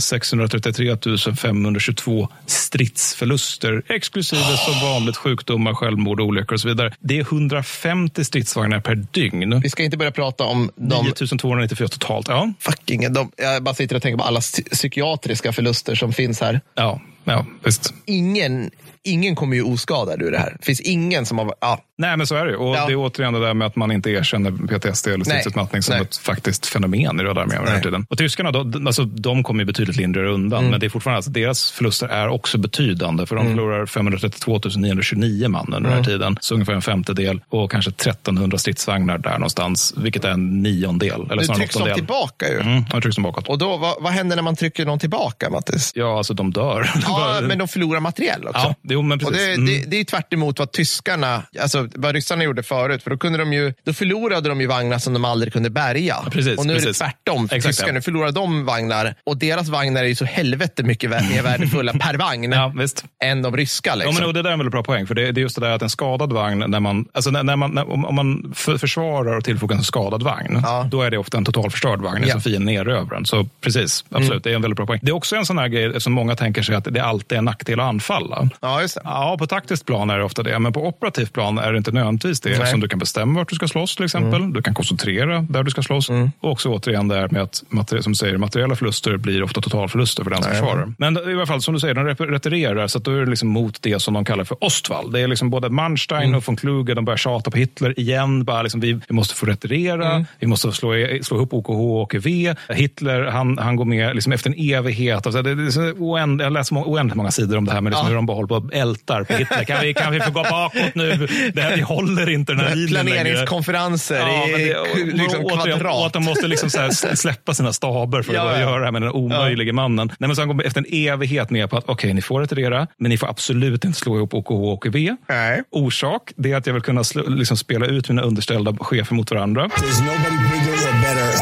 [0.00, 0.96] 633
[1.36, 4.56] 522 stridsförluster, exklusive oh.
[4.56, 6.92] som vanligt sjukdomar, självmord, olyckor och så vidare.
[7.00, 9.60] Det är 150 stridsvagnar per dygn.
[9.60, 11.12] Vi ska inte börja prata om de...
[11.34, 12.28] 9294 totalt.
[12.28, 12.52] Ja.
[12.58, 14.40] Fucking, de, jag bara sitter och tänker på alla
[14.72, 16.60] psykiatriska förluster som finns här.
[16.74, 17.94] Ja, ja visst.
[18.06, 18.70] Ingen
[19.04, 20.56] ingen kommer ju oskadad ur det här.
[20.58, 21.54] Det finns ingen som har...
[21.60, 21.80] Ja.
[21.98, 22.86] Nej, men så är det Och ja.
[22.86, 26.02] det är återigen det där med att man inte erkänner PTSD eller stridsutmattning som Nej.
[26.02, 28.06] ett faktiskt fenomen i Röda armén den här tiden.
[28.10, 30.58] Och tyskarna, då, alltså, de kommer ju betydligt lindrigare undan.
[30.58, 30.70] Mm.
[30.70, 33.26] Men det är fortfarande, alltså, deras förluster är också betydande.
[33.26, 33.56] För de mm.
[33.56, 35.90] förlorar 532 929 man under mm.
[35.90, 36.36] den här tiden.
[36.40, 39.94] Så ungefär en femtedel och kanske 1300 stridsvagnar där någonstans.
[39.96, 41.30] Vilket är en niondel.
[41.30, 42.60] Eller nu trycks de tillbaka ju.
[42.60, 43.48] Mm, de trycks bakåt.
[43.48, 45.92] Och då, vad, vad händer när man trycker någon tillbaka, Mattis?
[45.94, 46.90] Ja, alltså de dör.
[47.06, 48.74] Ja, men de förlorar materiell också.
[48.82, 49.36] Ja, Jo, men precis.
[49.36, 49.66] Det, mm.
[49.66, 53.02] det, det, är tvärt vad tyskarna, alltså vad ryssarna gjorde förut.
[53.02, 56.16] För då, kunde de ju, då förlorade de ju vagnar som de aldrig kunde bärga.
[56.24, 56.86] Ja, precis, och nu precis.
[56.86, 57.48] är det tvärtom.
[57.48, 58.02] För Exakt, tyskarna ja.
[58.02, 62.52] förlorar de vagnar och deras vagnar är ju så helvete mycket mer värdefulla per vagn
[62.52, 63.04] ja, visst.
[63.22, 63.94] än de ryska.
[63.94, 64.14] Liksom.
[64.14, 65.06] Ja, men, och det där är en väldigt bra poäng.
[65.06, 67.42] För det, det är just det där att en skadad vagn, när man, alltså när,
[67.42, 70.88] när man, när, om, man försvarar och tillfogar en skadad vagn, ja.
[70.90, 73.26] då är det ofta en totalförstörd vagn som fienden erövrar den.
[73.26, 74.40] Så precis, absolut, mm.
[74.42, 75.00] det är en väldigt bra poäng.
[75.02, 77.44] Det är också en sån här grej som många tänker sig att det alltid en
[77.44, 78.48] nackdel att anfalla.
[78.60, 79.00] Ja, just det.
[79.04, 81.92] Ja, på taktiskt plan är det ofta det, men på operativt plan är det inte
[81.92, 82.50] nödvändigtvis det.
[82.50, 84.40] Eftersom du kan bestämma vart du ska slåss till exempel.
[84.40, 84.52] Mm.
[84.52, 86.10] Du kan koncentrera där du ska slåss.
[86.10, 86.30] Mm.
[86.40, 87.62] Och också återigen det här med att
[88.00, 90.92] som säger, materiella förluster blir ofta totalförluster för den som försvarar.
[90.98, 93.48] Men i alla fall, som du säger, de retirerar, så att då är det liksom
[93.48, 95.12] mot det som de kallar för Ostwald.
[95.12, 96.34] Det är liksom både Manstein mm.
[96.34, 98.44] och von Kluge, de börjar tjata på Hitler igen.
[98.44, 100.26] Bara liksom, vi, vi måste få retirera, mm.
[100.38, 102.26] vi måste slå, slå ihop OKH och OKV.
[102.68, 105.26] Hitler, han, han går med liksom efter en evighet.
[105.26, 108.06] Alltså, det, det är oänd, jag läser oändligt många sidor om det här med liksom
[108.06, 108.08] ja.
[108.08, 109.64] hur de bara håller på ältar på Hitler.
[109.64, 111.28] Kan vi, kan vi få gå bakåt nu?
[111.54, 115.94] Det här, vi håller inte den här linjen Planeringskonferenser ja, i och, liksom kvadrat.
[115.94, 116.70] Och att de måste liksom
[117.14, 120.12] släppa sina staber för att ja, göra det här med den omöjlige mannen.
[120.18, 122.40] Nej, men så han går efter en evighet med på att okej, okay, ni får
[122.40, 124.96] retirera, men ni får absolut inte slå ihop OKH och OKV.
[125.28, 125.62] Nej.
[125.70, 129.30] Orsak, det är att jag vill kunna slå, liksom spela ut mina underställda chefer mot
[129.30, 129.66] varandra.
[129.66, 131.33] There's nobody bigger or better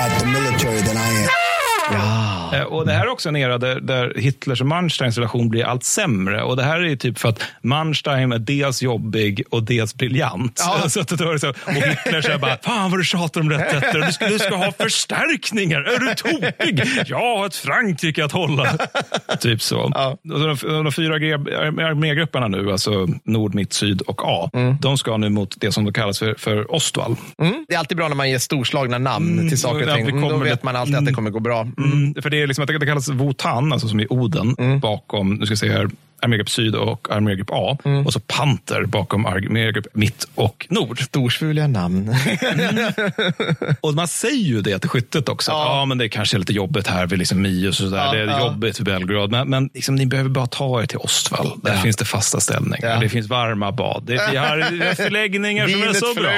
[2.52, 2.58] Ja.
[2.58, 5.65] Eh, och Det här är också en era där, där Hitlers och Mansteins relation blir
[5.65, 6.42] allt sämre.
[6.42, 10.62] Och Det här är typ för att Manstein är dels jobbig och dels briljant.
[10.65, 10.88] Ja.
[10.88, 14.06] Så att det så, och Hitler säger bara, fan vad du tjatar om rättigheter.
[14.06, 15.81] Du ska, du ska ha förstärkningar.
[15.81, 16.83] Är du tokig?
[17.06, 18.78] Jag har ett Frankrike att hålla.
[19.40, 19.92] typ så.
[19.94, 20.17] Ja.
[20.22, 24.76] De, de fyra armégrupperna nu, alltså nord, mitt, syd och A, mm.
[24.81, 27.17] de ska nu mot det som då kallas för, för Ostwall.
[27.38, 27.65] Mm.
[27.68, 29.49] Det är alltid bra när man ger storslagna namn mm.
[29.49, 30.08] till saker och ting.
[30.08, 31.60] Mm, då vet man alltid att det kommer gå bra.
[31.60, 32.15] Mm.
[32.22, 34.81] För det är liksom, det kallas Wotan, alltså som i Oden, mm.
[34.81, 35.91] bakom, nu ska jag se här,
[36.22, 37.78] armégrupp syd och armégrupp A.
[37.85, 38.06] Mm.
[38.06, 41.01] Och så Panter bakom armégrupp mitt och nord.
[41.01, 42.15] Storsvuliga namn.
[42.42, 42.92] mm.
[43.81, 45.51] Och man säger ju det till skyttet också.
[45.51, 45.78] Ja.
[45.78, 48.05] ja, men det är kanske är lite jobbigt här vid liksom Mius och sådär.
[48.05, 48.40] Ja, det är ja.
[48.40, 49.31] jobbigt för Belgrad.
[49.31, 51.53] Men, men liksom, ni behöver bara ta er till Ostwall.
[51.62, 53.01] Där finns det fasta ställningar.
[53.01, 54.03] Det finns varma bad.
[54.06, 56.33] Det, vi har förläggningar som är så bra.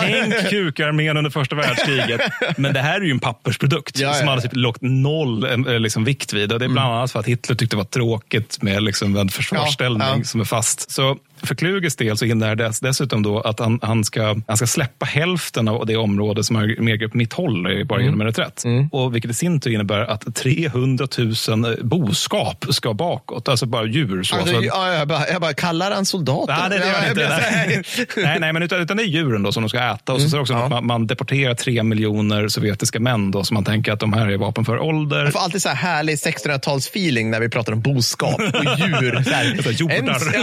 [0.00, 2.20] Tänk kukarmén under första världskriget.
[2.56, 6.04] men det här är ju en pappersprodukt som man har typ lågt noll eh, liksom,
[6.04, 6.52] vikt vid.
[6.52, 6.98] Och det är bland mm.
[6.98, 10.24] annat för att Hitler tyckte det var tråkigt med liksom, använd försvarsställning ja, ja.
[10.24, 10.90] som är fast.
[10.90, 14.66] Så för Kluges del så innebär det dessutom då att han, han, ska, han ska
[14.66, 18.04] släppa hälften av det område som armégrupp mitt håller bara mm.
[18.04, 18.64] genom en reträtt.
[18.64, 18.88] Mm.
[18.88, 21.06] Och vilket i sin tur innebär att 300
[21.48, 24.22] 000 boskap ska bakåt, alltså bara djur.
[24.22, 24.36] Så.
[24.36, 26.56] Alltså, ja, jag, bara, jag bara kallar han soldater.
[26.68, 27.28] Nej, det, det inte.
[27.28, 27.82] Nej.
[28.16, 30.12] nej, nej, men utan, utan det är djuren då som de ska äta.
[30.12, 30.40] Och så, mm.
[30.40, 30.68] också ja.
[30.68, 34.36] man, man, deporterar tre miljoner sovjetiska män då, som man tänker att de här är
[34.36, 35.24] vapen för ålder.
[35.24, 39.22] Jag får alltid så här härlig 1600-talsfeeling när vi pratar om boskap och djur.
[39.30, 39.94] Så här, Jordar.
[39.94, 40.42] En,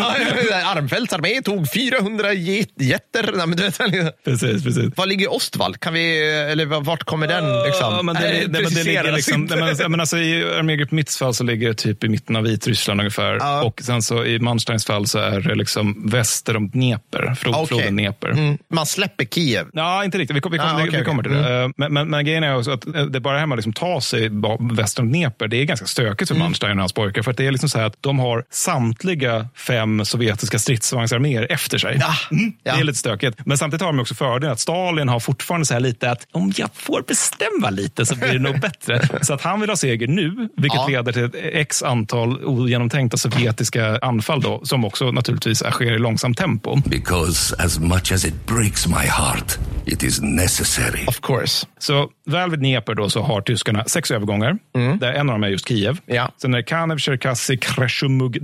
[0.49, 3.31] ja, Armfeldts armé tog 400 jätter.
[3.35, 4.97] Nej, men du vet, precis, precis.
[4.97, 5.75] Var ligger Ostwall?
[5.75, 7.63] Kan vi, eller vart kommer den?
[7.63, 8.05] Liksom?
[8.05, 11.33] Men det, nej, det, det ligger liksom, nej, men, men alltså, I armégrupp Mitts fall
[11.33, 13.35] så ligger det typ i mitten av Vitryssland ungefär.
[13.35, 13.59] Uh.
[13.59, 17.67] Och sen så i Mansteins fall så är det liksom väster om Dnepr, flod, okay.
[17.67, 18.29] floden Dnepr.
[18.29, 18.57] Mm.
[18.73, 19.67] Man släpper Kiev?
[19.73, 20.37] Ja, inte riktigt.
[20.37, 21.55] Vi, vi, vi, ah, okay, vi kommer till det.
[21.55, 21.73] Mm.
[21.77, 24.29] Men, men, men grejen är också att eh, det bara här att liksom ta sig
[24.75, 26.45] väster om Dnepr, det är ganska stökigt för mm.
[26.45, 27.21] Manstein och hans pojkar.
[27.21, 31.97] För det är liksom så här att de har samtliga fem sovjetiska stridsvagnsarméer efter sig.
[31.99, 32.13] Ja.
[32.31, 32.53] Mm.
[32.63, 33.39] Det är lite stökigt.
[33.45, 36.53] Men samtidigt har de också fördelen att Stalin har fortfarande så här lite att om
[36.55, 39.09] jag får bestämma lite så blir det nog bättre.
[39.21, 40.87] Så att han vill ha seger nu, vilket ja.
[40.87, 46.37] leder till ett x antal ogenomtänkta sovjetiska anfall då, som också naturligtvis sker i långsamt
[46.37, 46.81] tempo.
[46.85, 51.05] Because as much as it breaks my heart, it is necessary.
[51.07, 51.67] Of course.
[51.79, 54.99] Så väl vid Dnepr då så har tyskarna sex övergångar, mm.
[54.99, 55.97] där en av dem är just Kiev.
[56.05, 56.31] Ja.
[56.41, 58.37] Sen är det Kanev, Cherkassy, Kreshumug,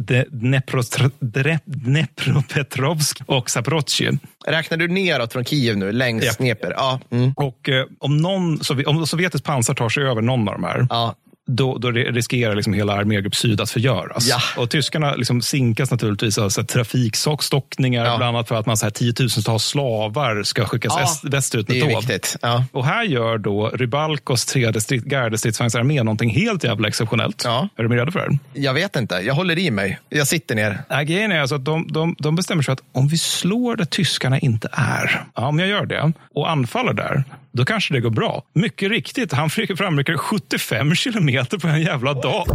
[2.26, 4.18] Dnepropetrovsk och Zaporozhye.
[4.48, 6.32] Räknar du neråt från Kiev nu, längs ja.
[6.38, 6.72] Dnepr?
[6.72, 7.00] Ja.
[7.12, 7.34] Mm.
[7.36, 11.16] Och eh, om, någon, om sovjetiskt pansar tar sig över någon av de här, ja
[11.48, 14.28] då, då riskerar liksom hela armégrupp syd att förgöras.
[14.28, 14.40] Ja.
[14.58, 18.18] Och tyskarna liksom sinkas naturligtvis av trafikstockningar, ja.
[18.18, 21.00] bland annat för att man så här, tiotusentals slavar ska skickas ja.
[21.00, 22.20] väst, västerut med tåg.
[22.42, 22.66] Ja.
[22.72, 27.46] Och här gör då Rybalkos tredje strid, gardestridsvagnsarmé någonting helt jävla exceptionellt.
[27.46, 28.62] Är du redo för det?
[28.62, 29.16] Jag vet inte.
[29.16, 30.00] Jag håller i mig.
[30.10, 30.84] Jag sitter ner.
[30.90, 33.76] Nej, grejen är alltså att de, de, de bestämmer sig för att om vi slår
[33.76, 38.10] där tyskarna inte är, om jag gör det och anfaller där, då kanske det går
[38.10, 38.44] bra.
[38.54, 42.48] Mycket riktigt, han framrycker 75 kilometer på en jävla dag.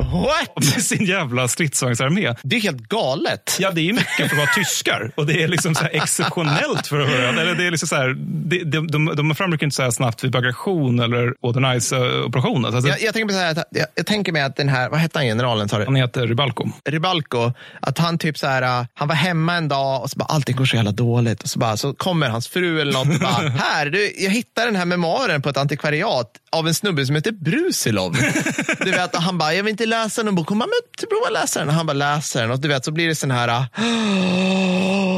[0.00, 0.64] What?
[0.82, 2.34] Sin jävla stridsvagnsarmé.
[2.42, 3.56] Det är helt galet.
[3.58, 5.12] Ja, det är mycket för att vara tyskar.
[5.16, 7.28] Och det är liksom så exceptionellt för att höra.
[7.28, 10.24] Eller det är liksom så här, de, de, de, de framrycker inte så här snabbt
[10.24, 12.74] vid bagation eller Odenice-operationen.
[12.74, 15.68] Alltså, jag, jag, tänker jag, jag, tänker mig att den här, vad hette han generalen?
[15.68, 16.68] Sa Han heter Rybalko.
[16.84, 20.56] Rybalko, att han typ så här, han var hemma en dag och så bara, allting
[20.56, 21.42] går så jävla dåligt.
[21.42, 24.66] Och så, bara, så kommer hans fru eller något och bara, här, du, jag hittade
[24.66, 28.16] den här memoaren på ett antikvariat av en snubbe som heter Brusilov.
[28.84, 30.48] du vet, han bara, jag vill inte läsa den bok.
[30.48, 31.68] Hon bara, men typ, prova läsa den.
[31.68, 33.66] Och han bara läser den och du vet så blir det sån här,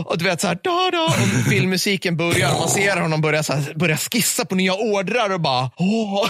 [0.05, 2.49] och du vet så här, da, da, och filmmusiken börjar.
[2.59, 6.29] Man ser honom börja, så här, börja skissa på nya ordrar och bara, åh,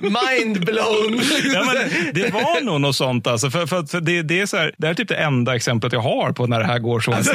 [0.00, 1.22] mind blown.
[1.54, 3.26] Ja, men det var nog något sånt.
[3.26, 5.92] Alltså, för, för, för det, det, är så här, det är typ det enda exemplet
[5.92, 7.32] jag har på när det här går så Alltså.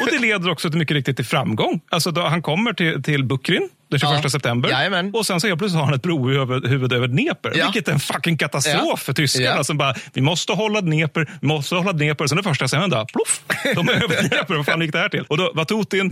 [0.00, 1.80] Och det leder också till mycket riktigt till framgång.
[1.90, 4.30] Alltså, då han kommer till, till Bukrin den 21 Ja.
[4.30, 4.68] september.
[4.70, 5.10] Jajamän.
[5.14, 7.52] Och sen så helt plötsligt har han ett brohuvud huvud över Dnepr.
[7.58, 7.64] Ja.
[7.64, 8.96] Vilket är en fucking katastrof Ja.
[8.96, 9.46] för tyskarna.
[9.56, 9.64] Ja.
[9.64, 12.26] Som bara, vi måste hålla Dnepr, vi måste hålla Dnepr.
[12.26, 13.40] Sen det första som hände, ploff,
[13.74, 14.54] de är över Dnepr.
[14.54, 15.24] Vad fan gick det här till?
[15.28, 16.10] Och då, Vatutin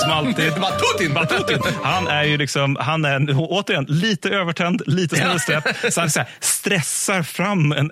[0.00, 0.52] som alltid.
[0.58, 1.14] Vatutin.
[1.14, 1.58] Vatutin.
[1.82, 5.64] Han är ju liksom, han är återigen lite övertänd, lite snurrsträpp.
[5.92, 7.90] Så han så här, stressar fram en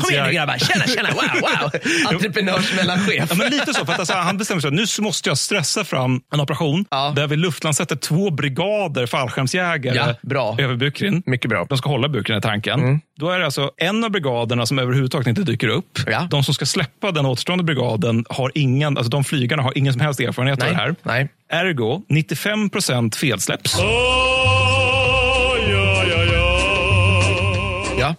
[0.00, 1.70] Kom igen nu grabbar, tjena, tjena, wow, wow.
[2.08, 3.26] Entreprenörsmellanchef.
[3.30, 3.84] Ja, men lite så.
[3.86, 7.12] För att alltså, han bestämmer sig att nu måste jag stressa fram en operation Ja.
[7.16, 10.56] där vi luftlandsätter två brigader fallskärmsjägare Ja, bra.
[10.58, 11.22] över Bukrin.
[11.26, 11.66] Mycket bra.
[11.68, 13.00] De ska hålla Bukrin i tanken.
[13.18, 15.98] Då är det alltså en av brigaderna som överhuvudtaget inte dyker upp.
[16.06, 16.26] Ja.
[16.30, 20.00] De som ska släppa den återstående brigaden har ingen, alltså de flygarna har ingen som
[20.00, 20.94] helst erfarenhet av Nej, det här.
[21.02, 21.28] nej.
[21.48, 23.78] Ergo, 95 procent felsläpps.
[23.78, 24.79] Oh,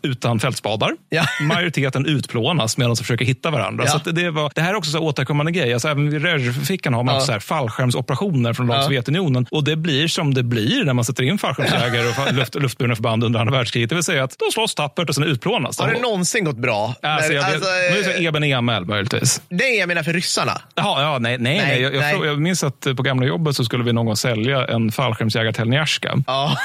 [0.01, 0.09] Ja.
[0.09, 0.91] utan fältspadar.
[1.09, 1.25] Ja.
[1.41, 3.83] Majoriteten utplånas medan de försöker hitta varandra.
[3.87, 3.99] Ja.
[4.05, 5.73] Så det, var, det här är också så återkommande grej.
[5.73, 7.21] Alltså även vid Röjfickan har man Ja.
[7.21, 8.81] så här fallskärmsoperationer från ja.
[8.83, 9.45] Sovjetunionen.
[9.51, 13.23] Och det blir som det blir när man sätter in fallskärmsjägare och luft, luftburna förband
[13.23, 13.89] under andra världskriget.
[13.89, 15.83] Det vill säga att de slåss tappert och sen utplånas de.
[15.83, 16.95] Har det någonsin gått bra?
[17.01, 19.41] Alltså, jag, alltså, det är så Eben Emel möjligtvis.
[19.49, 20.61] nej, jag menar för ryssarna.
[20.75, 21.81] Jaha, ja, nej, nej, Nej, nej.
[21.81, 24.65] Jag, jag, frå- jag minns att på gamla jobbet så skulle vi någon gång sälja
[24.67, 26.17] en fallskärmsjägare till Njaska.
[26.27, 26.57] Ja.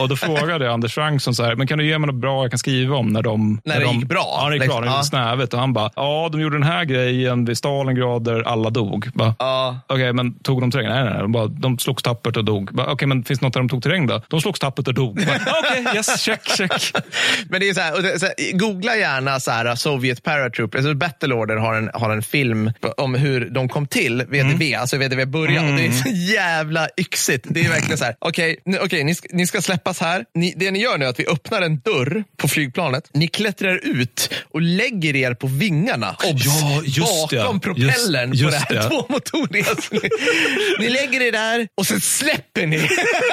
[0.00, 2.42] Och då frågade jag Anders Fransson så här, men kan du ge mig något bra
[2.44, 3.60] jag kan skriva om när de...
[3.64, 4.80] När det de, gick bra, Ja, det gick bra.
[4.80, 4.84] liksom.
[4.92, 5.02] När Ja.
[5.04, 5.54] snävigt.
[5.54, 9.08] Och han bara, ja, de gjorde den här grejen vid Stalingrad där alla dog.
[9.14, 9.80] Bara, Ja.
[9.86, 10.88] Okej, men tog de terräng?
[10.88, 11.22] Nej, nej, nej.
[11.22, 12.70] De, bara, de slogs tappert och dog.
[12.88, 14.22] Okej, men finns det något där de tog terräng då?
[14.28, 15.20] De slogs tappert och dog.
[15.64, 16.72] Okej, yes, check, check.
[17.48, 20.74] Men det är så här, det, så här, googla gärna så här, Soviet Paratroop.
[20.74, 24.80] Alltså Battle Order har en, har en film om hur de kom till, VDV, Mm.
[24.80, 25.68] alltså VDV började.
[25.70, 27.46] Och det är så jävla yxigt.
[27.50, 30.24] Det är verkligen så här, okej, nu- okej, ni, ska- ni ska släppas här.
[30.34, 33.10] Ni, det ni gör nu är att vi öppnar en dörr på flygplanet.
[33.14, 36.16] Ni klättrar ut och lägger er på vingarna.
[36.30, 36.44] Obs!
[36.46, 37.36] Ja, just det.
[37.36, 38.88] bakom propellern Just- på just det här det.
[38.88, 39.66] tvåmotoriga.
[40.78, 42.88] Ni, lägger er där och sen släpper ni.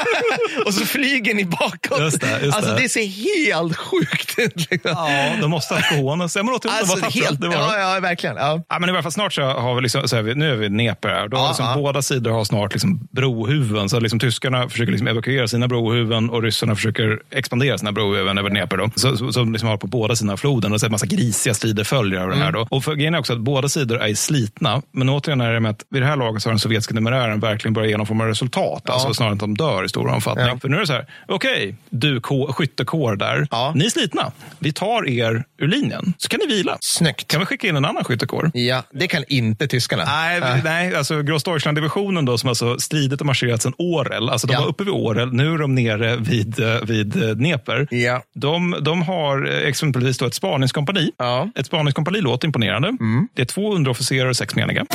[0.65, 1.99] och så flyger ni bakåt.
[1.99, 2.81] Just det, just alltså, det.
[2.81, 4.71] det ser helt sjukt ut.
[4.71, 4.91] Liksom.
[4.91, 6.35] Ja, de måste ha cojones.
[6.35, 8.35] Jag låter Alltså, de var helt, Det var ja, ja, verkligen.
[8.35, 8.63] Ja.
[8.69, 10.55] Ja, men i alla fall snart så har vi liksom, så är vi, nu är
[10.55, 11.27] vi Dnepr här.
[11.27, 11.75] Då har Ja, liksom ja.
[11.75, 13.89] Båda sidor har snart liksom brohuvuden.
[13.89, 18.49] Så liksom tyskarna försöker liksom evakuera sina brohuvuden och ryssarna försöker expandera sina brohuvuden över
[18.49, 18.79] Dnepr.
[19.01, 21.53] Så, så liksom har på båda sidorna av floden och så är det massa grisiga
[21.53, 22.45] strider följer av det Mm.
[22.45, 22.51] här.
[22.51, 22.67] Då.
[22.69, 24.81] Och grejen är också att båda sidor är slitna.
[24.91, 27.39] Men återigen är det med att vid det här laget så har den sovjetiska numerären
[27.39, 28.89] verkligen börjat genomföra resultat.
[28.89, 30.45] Alltså snarare än att de dör i stor omfattning.
[30.47, 30.57] Ja.
[30.61, 33.47] För nu är det så här, okej, du kå- skyttekår där.
[33.51, 33.71] Ja.
[33.75, 34.31] Ni är slitna.
[34.59, 36.13] Vi tar er ur linjen.
[36.17, 36.77] Så kan ni vila.
[36.81, 37.27] Snyggt.
[37.27, 38.51] Kan vi skicka in en annan skyttekår?
[38.53, 40.03] Ja, det kan inte tyskarna.
[40.05, 44.29] Nej, vi- nej alltså Grossdeutschland-divisionen då som alltså stridit och marscherat sedan Orel.
[44.29, 44.59] Alltså de Ja.
[44.61, 47.95] var uppe vid Orel, nu är de nere vid, eh, vid eh, Dnepr.
[47.95, 48.21] Ja.
[48.35, 51.11] De, de har eh, exempelvis då ett spaningskompani.
[51.17, 51.49] Ja.
[51.55, 52.97] Ett spaningskompani låter imponerande.
[53.33, 54.85] Det är två underofficerare och sex meniga.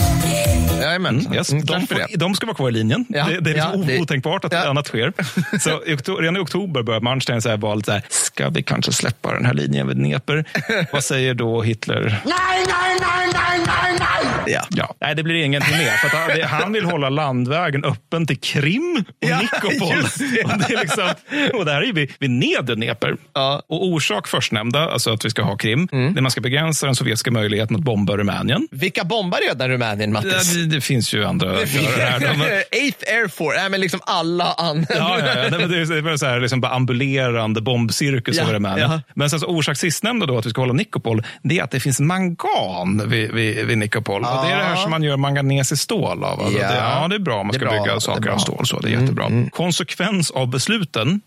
[0.82, 1.20] Jajamän.
[1.20, 1.52] Mm, yes.
[1.52, 3.06] Mm, de, får- de ska vara kvar i linjen.
[3.08, 4.68] Ja, Det, det är liksom ja, det- otänkbart att ja.
[4.68, 5.12] annat sker.
[5.60, 8.48] Så i oktober, redan i oktober börjar Manstein så här vara lite så här, ska
[8.48, 10.44] vi kanske släppa den här linjen vid Dnepr?
[10.92, 12.02] Vad säger då Hitler?
[12.24, 12.34] Nej,
[12.66, 14.15] nej, nej, nej, nej, nej!
[14.48, 14.62] Ja.
[14.70, 14.94] Ja.
[15.00, 15.90] Nej, det blir ingenting mer.
[15.90, 19.88] För att han, det- han vill hålla landvägen öppen till Krim och Ja, Nikopol.
[20.18, 20.44] det.
[20.44, 21.08] Och det, är liksom,
[21.54, 23.14] och det här är vid, vid nedre Dnepr.
[23.34, 23.62] Ja.
[23.68, 26.94] Och orsak förstnämnda, alltså att vi ska ha Krim, det är man ska begränsa den
[26.94, 28.68] sovjetiska möjligheten att bomba Rumänien.
[28.70, 30.54] Vilka bombar redan Rumänien, Det, Mattis?
[30.54, 32.20] det, det finns ju andra det här.
[32.20, 34.94] då, men- Eighth Air Force, nej, men liksom alla andra.
[34.94, 35.50] Ja, ja, ja.
[35.58, 38.90] Det, det, det var så här, liksom bara ambulerande bombcirkus Ja, över Rumänien.
[38.90, 39.00] ja.
[39.14, 41.80] Men sen så orsak sistnämnda då att vi ska hålla Nikopol, det är att det
[41.80, 44.22] finns mangan vid, vid, vid Nikopol.
[44.38, 46.40] Och det är det här som man gör manganes i stål av.
[46.40, 46.69] Alltså Ja.
[46.69, 48.67] det, ja, det är bra om man Det ska bra, bygga det saker av stål.
[48.67, 49.31] Så det är jättebra.
[49.52, 51.20] Konsekvens av besluten,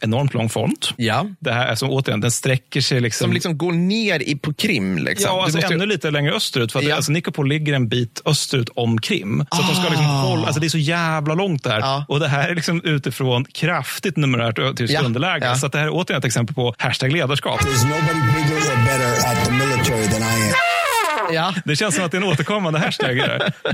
[0.00, 0.92] enormt lång font.
[0.96, 1.26] Ja.
[1.40, 3.24] Det här är som återigen, den sträcker sig liksom...
[3.24, 4.98] Som liksom går ner i, på Krim.
[4.98, 5.26] Liksom.
[5.30, 6.72] Ja, Du alltså måste ännu lite längre österut.
[6.72, 6.96] För att Ja.
[6.96, 9.46] alltså, Nikopol ligger en bit österut om Krim.
[9.52, 11.78] Så att de ska liksom hålla, alltså, det är så jävla långt där.
[11.80, 12.04] Ja.
[12.08, 15.00] Och det här är liksom utifrån kraftigt numerärt tyskt Ja.
[15.00, 15.46] underläge.
[15.46, 15.54] Ja.
[15.54, 17.60] Så att det här är återigen ett exempel på hashtag ledarskap.
[17.60, 20.83] There's nobody bigger or better at the military than I am.
[21.32, 21.54] Ja.
[21.64, 23.20] Det känns som att det är en återkommande hashtag.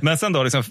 [0.02, 0.62] Men sen då, liksom,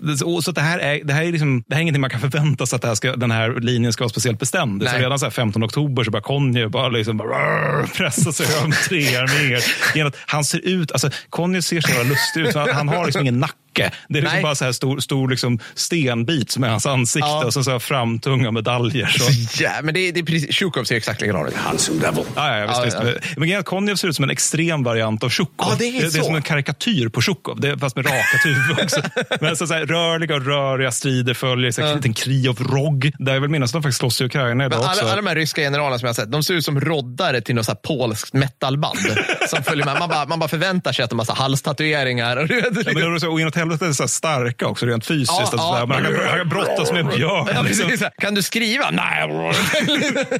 [0.43, 2.65] så det här är, det här är, liksom, det här är ingenting man kan förvänta
[2.65, 4.83] sig att det här ska, den här linjen ska vara speciellt bestämd.
[4.83, 8.87] Så redan så här 15 oktober så börjar Conny bara, liksom, bara pressa sig över
[8.87, 10.15] tre arméer.
[10.31, 12.55] Han ser ut, alltså Conny ser så lustig ut.
[12.55, 15.59] Han, han har liksom ingen nacke Det är liksom bara så här stor, stor liksom
[15.75, 17.45] stenbit som är hans ansikte ja.
[17.45, 19.07] och så, så här framtunga medaljer.
[19.07, 19.29] Så.
[19.63, 21.55] Ja, men det, det är precis, Tjukov ser exakt likadan ut.
[21.55, 22.23] Handsome devil.
[22.35, 23.17] Ja, ja, visst, ja, visst.
[23.35, 23.45] Ja.
[23.45, 25.67] Men Konjev ser ut som en extrem variant av Tjukov.
[25.69, 28.45] Ja, det, är det, det, är som en karikatyr på Tjukov, det, fast med rakat
[28.45, 29.01] huvud också.
[29.41, 33.11] men så, så här, rörliga och röriga strider följer, så, en liten Kriov Rog.
[33.19, 35.05] Där jag vill minnas att de faktiskt slåss i Ukraina idag alla, också.
[35.05, 37.55] Alla de här ryska generalerna som jag har sett, de ser ut som roddare till
[37.55, 38.99] något så här polskt metalband.
[39.49, 39.99] som följer med.
[39.99, 42.37] Man bara, man bara förväntar sig att de har halstatueringar.
[42.37, 45.53] Och, du vet, ja, men är och inåt helvete är så starka också, rent fysiskt.
[45.57, 45.85] Ja, ja.
[45.85, 47.47] Man kan, han kan brottas med en björn.
[47.53, 48.09] Ja, liksom.
[48.17, 48.91] Kan du skriva?
[48.91, 49.29] Nej.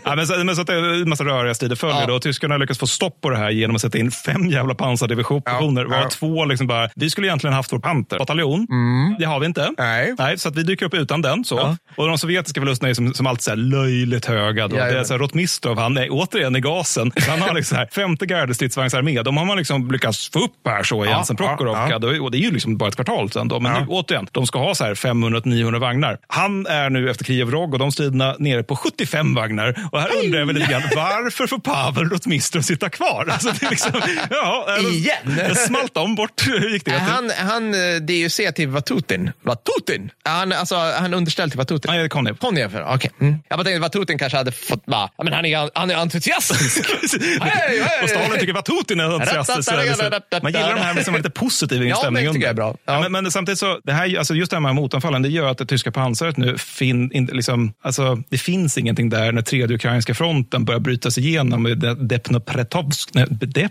[0.04, 2.02] ja, men så, men så att det är en massa röriga strider följer.
[2.02, 2.08] Ja.
[2.08, 2.20] Då.
[2.20, 5.88] Tyskarna lyckas få stopp på det här genom att sätta in fem jävla pansardivisioner.
[5.90, 6.02] Ja.
[6.02, 8.68] Var två liksom bara, vi skulle egentligen haft vår panterbataljon.
[8.70, 9.16] Mm.
[9.20, 9.72] Det har vi inte.
[9.78, 10.16] Nej.
[10.18, 11.44] Nej, så att vi dyker upp utan den.
[11.44, 11.58] Så.
[11.58, 11.78] Ja.
[11.96, 14.68] Och de sovjetiska förlusterna är som, som alltid så löjligt höga.
[14.68, 14.76] Då.
[14.76, 17.12] Ja, det är så här, Rotmistrov, han är återigen i gasen.
[17.30, 19.22] Han har liksom här, femte gardestridsvagnsarmé.
[19.22, 21.96] De har man liksom lyckats få upp här så i Jensen Prokhorovka.
[21.96, 23.48] Och det är ju liksom bara ett kvartal sedan.
[23.48, 23.60] Då.
[23.60, 26.18] Men nu, återigen, de ska ha 500-900 vagnar.
[26.28, 29.90] Han är nu efter Kiev Rog och de striderna nere på 75 vagnar.
[29.92, 33.28] Och här undrar jag väl lite grann, varför får Pavel Rotmistrov sitta kvar?
[33.32, 33.92] Alltså, det är liksom,
[34.30, 35.18] ja, Igen?
[35.26, 36.48] Det smalt om bort.
[36.72, 36.92] Gick det?
[36.92, 37.72] Han, han
[38.06, 39.32] DUC till Vatutin.
[39.42, 40.12] Vatutin?
[40.24, 41.92] Han, alltså, han underställd till Vatutin?
[41.92, 42.38] Nej, Konjev.
[42.38, 42.96] Konjev, okej.
[42.96, 43.12] Okay.
[43.28, 43.40] Mm.
[43.50, 46.90] Jag bara tänkte Vatutin kanske hade fått, bara, men han är, han är entusiastisk.
[47.42, 48.04] hey, hey.
[48.04, 49.72] Och Stalin tycker Vatutin är entusiastisk.
[49.72, 52.24] Man gillar de här med som lite positiv inställning.
[52.24, 52.76] Ja, det tycker jag är bra.
[52.86, 52.99] Ja.
[53.04, 55.52] Ja, men, men, samtidigt så, det här, alltså just det här med motanfallen, det gör
[55.52, 59.76] att det tyska pansaret nu, fin, in, liksom, alltså, det finns ingenting där när tredje
[59.76, 61.80] ukrainska fronten börjar brytas igenom.
[62.00, 63.10] Depnopretovsk,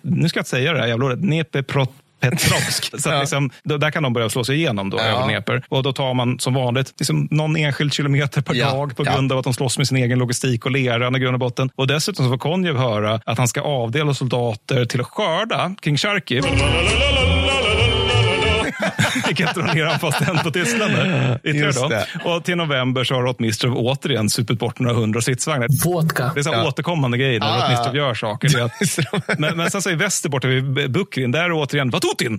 [0.02, 2.90] nu ska jag inte säga det här jävla ordet, Dnepeprot Petrovsk.
[3.00, 3.20] Så ja.
[3.20, 5.04] liksom, där kan de börja slå sig igenom då, ja.
[5.04, 5.62] över Dnepr.
[5.68, 8.70] Och då tar man som vanligt liksom, någon enskild kilometer per ja.
[8.70, 11.34] dag på grund av att de slåss med sin egen logistik och lera i grund
[11.34, 11.70] och botten.
[11.74, 15.96] Och dessutom så får Konjev höra att han ska avdela soldater till att skörda kring
[15.96, 16.44] Charkiv.
[19.28, 20.92] Vilket drar ner anfallstempo på Tyskland.
[22.24, 25.68] Och till november så har Rotmistrov återigen supit bort några hundra stridsvagnar.
[25.84, 26.30] Vodka.
[26.34, 26.68] Det är så ja.
[26.68, 28.64] återkommande grejer när ah, Rotmistrov gör saker.
[28.64, 28.72] Att,
[29.38, 32.38] men, men sen så i väster borta vid Bukrin, där är återigen Vatutin.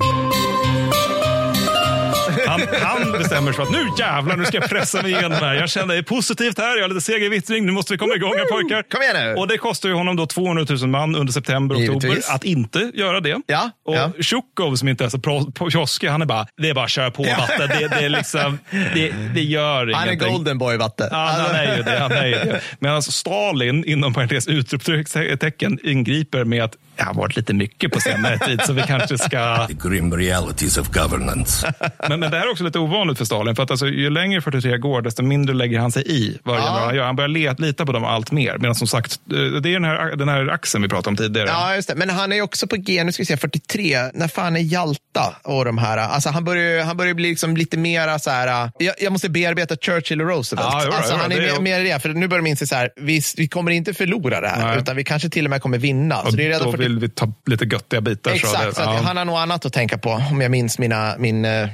[2.49, 5.53] Han, han bestämmer sig för att nu jävlar, nu ska jag pressa mig igenom här.
[5.53, 7.97] Jag känner det är positivt här, jag har lite seger i vittring, nu måste vi
[7.97, 8.83] komma igång här pojkar.
[8.83, 9.35] Kom igen nu.
[9.35, 12.91] Och det kostar ju honom då 200 000 man under september och oktober att inte
[12.93, 13.41] göra det.
[13.47, 14.11] Ja, och ja.
[14.21, 17.23] Tjukov som inte är så kioskig, han är bara, det är bara att köra på
[17.23, 17.69] vatten.
[17.69, 19.95] Det, det, är liksom, det, det gör ingenting.
[19.95, 21.07] Han är golden boy vatten.
[21.11, 21.99] Ja, han är ju det.
[21.99, 22.61] Han är ju det.
[22.79, 28.39] Medan Stalin, inom parentes utropstecken, ingriper med att det har varit lite mycket på senare
[28.39, 29.67] tid, så vi kanske ska...
[29.67, 31.73] The grim realities of governance.
[32.09, 34.41] men, men det här är också lite ovanligt för Stalin, för att alltså, ju längre
[34.41, 36.61] 43 går, desto mindre lägger han sig i vad ja.
[36.61, 37.03] han gör.
[37.03, 38.57] Han börjar let, lita på dem allt mer.
[38.57, 41.47] Medan som sagt, det är den här, den här axeln vi pratade om tidigare.
[41.47, 41.95] Ja, just det.
[41.95, 43.97] Men han är också på G, nu ska vi se, 43.
[44.13, 45.97] När fan är Jalta och de här?
[45.97, 49.75] Alltså, han börjar, han börjar bli liksom lite mera så här, jag, jag måste bearbeta
[49.75, 50.67] Churchill och Roosevelt.
[50.71, 52.75] Ja, jo, alltså, jo, han är mer, mer det, för nu börjar de inse så
[52.75, 54.79] här, vi, vi kommer inte förlora det här, Nej.
[54.79, 56.21] utan vi kanske till och med kommer vinna.
[56.21, 56.83] Och så det är redan då 40...
[56.83, 58.31] vill vi ta lite göttiga bitar.
[58.31, 59.01] Exakt, så, det, så ja.
[59.03, 61.69] han har nog annat att tänka på, om jag minns mina, min, eh,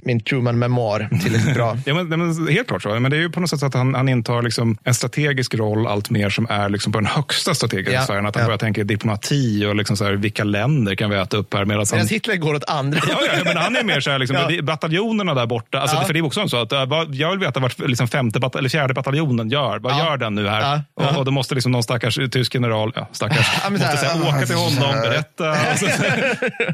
[0.55, 1.77] min Truman-memoar tillräckligt bra.
[1.85, 2.99] ja, men, men, helt klart så.
[2.99, 5.55] Men det är ju på något sätt så att han, han intar liksom en strategisk
[5.55, 8.01] roll allt mer som är liksom på den högsta strategiska ja.
[8.01, 8.25] sfären.
[8.25, 8.47] Att han ja.
[8.47, 11.65] börjar tänka diplomati och liksom så här, vilka länder kan vi äta upp här?
[11.65, 12.07] Medan han...
[12.07, 14.61] Hitler går åt andra ja, ja, men Han är mer så här, liksom, ja.
[14.61, 15.79] bataljonerna där borta.
[15.79, 16.79] Alltså, För det är också så att äh,
[17.11, 19.79] jag vill veta vad liksom femte bat eller fjärde bataljonen gör.
[19.79, 20.81] Vad gör den nu här?
[20.93, 24.55] Och, och då måste liksom någon stackars tysk general, ja, stackars, måste säga, åka till
[24.55, 25.55] honom, berätta.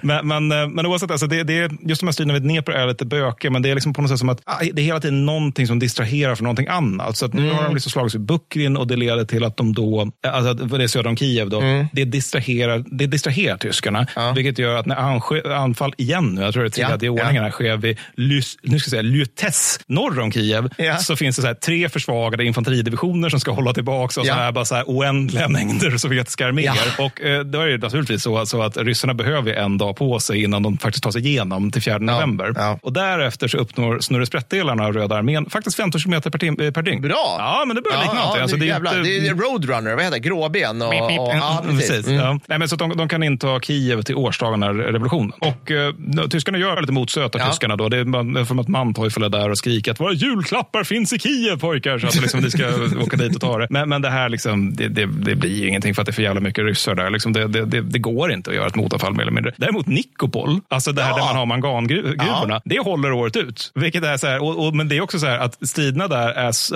[0.02, 2.88] men, men, eh, men oavsett, alltså, det, det, just de här striderna vid Dnepr är
[2.88, 5.00] lite bökiga, men det är liksom på något sätt som att ah, det är hela
[5.00, 7.18] tiden någonting som distraherar från någonting annat.
[7.18, 7.56] Så att nu mm.
[7.56, 10.84] har de liksom slagits vid Bukrin och det leder till att de då, alltså det
[10.84, 11.88] är söder om Kiev, då, mm.
[11.94, 14.08] det, distraherar, det distraherar tyskarna.
[14.16, 14.34] Ja.
[14.36, 17.12] Vilket gör att när anfall igen, jag tror det är tredje ja.
[17.12, 17.52] ordningen, ja.
[17.52, 20.98] sker vid Lys, nu ska jag säga, Lytes norr om Kiev, ja.
[20.98, 24.52] så finns det så här, tre försvagade infanteridivisioner som ska hålla tillbaka och så här,
[24.52, 26.96] bara så här, oändliga mängder sovjetiska arméer.
[27.00, 30.44] Och eh, då är det naturligtvis så, så att ryssarna behöver en dag på sig
[30.44, 32.78] innan de faktiskt tar sig igenom till 4 november.
[32.82, 36.82] Och därefter så uppnår Snurre Sprättdelarna av Röda armén faktiskt 15 kilometer per, tim, per
[36.82, 37.02] dygn.
[37.02, 37.36] Bra!
[37.40, 38.42] Ja, men det börjar likna ja, någonting.
[38.42, 39.10] Alltså, det, är inte...
[39.10, 40.20] det är Roadrunner, vad heter det?
[40.20, 40.82] Gråben?
[40.82, 41.90] Och, och, ja, precis.
[41.90, 42.08] precis.
[42.08, 42.20] Mm.
[42.20, 42.40] Ja.
[42.48, 45.32] Nej, men så de, de, kan inta Kiev till årsdagen av revolutionen.
[45.40, 47.48] Och uh, tyskarna gör lite motsöta ja.
[47.48, 47.90] tyskarna då.
[47.90, 51.60] Det är som att Manteufel är där och skriker att våra julklappar finns i Kiev
[51.60, 52.00] pojkar.
[52.00, 52.66] Så att liksom, vi ska
[53.04, 53.68] åka dit och ta det.
[53.70, 56.24] Men, men det här liksom, det, det, det blir ingenting för att det är för
[56.24, 57.10] jävla mycket ryssar där.
[57.10, 59.54] Liksom, det, det, det, går inte att göra ett motanfall mer eller mindre.
[59.58, 61.18] Däremot Nikopol, alltså det här ja.
[61.18, 62.62] där man har mangangruvorna, ja.
[62.66, 63.41] det håller året ut.
[63.76, 66.30] Vilket är så här, och, och, men det är också så här att striderna där
[66.30, 66.76] är, alltså,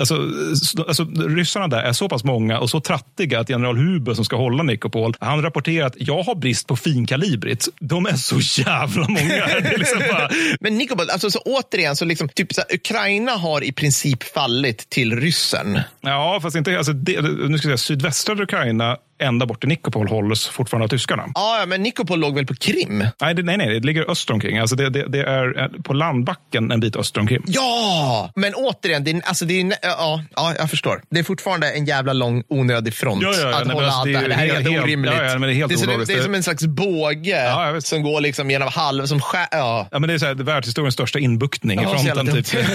[0.88, 4.36] alltså, ryssarna där är så pass många och så trattiga att general Huber som ska
[4.36, 7.68] hålla Nikopol, han rapporterar att jag har brist på finkalibrigt.
[7.80, 9.46] De är så jävla många.
[9.76, 10.28] liksom bara...
[10.60, 14.90] Men Nikopol, alltså, så återigen, så liksom, typ, så här, Ukraina har i princip fallit
[14.90, 15.80] till ryssen.
[16.00, 20.08] Ja, fast inte, alltså, det, nu ska jag säga, sydvästra Ukraina ända bort till Nikopol
[20.08, 21.26] hålls fortfarande av tyskarna.
[21.34, 23.06] Ja, men Nikopol låg väl på Krim?
[23.20, 24.60] Nej, det, nej, nej, det ligger öster om Krim.
[24.60, 27.42] Alltså det, det, det, är på landbacken en bit öster om Krim.
[27.46, 31.02] Ja, men återigen, det är, alltså det är, ja, ja, jag förstår.
[31.10, 34.00] Det är fortfarande en jävla lång onödig front ja, ja, ja, att nej, hålla alltså,
[34.00, 34.28] allt det här.
[34.28, 35.12] Det här är helt, helt orimligt.
[35.16, 37.80] Ja, ja, men det, är helt det, är som, det är som en slags båge
[37.80, 39.06] som går liksom genom halv...
[39.06, 39.88] Som skär, ja.
[39.90, 42.42] ja, men det är så här, världshistoriens största inbuktning i fronten.
[42.42, 42.46] Typ.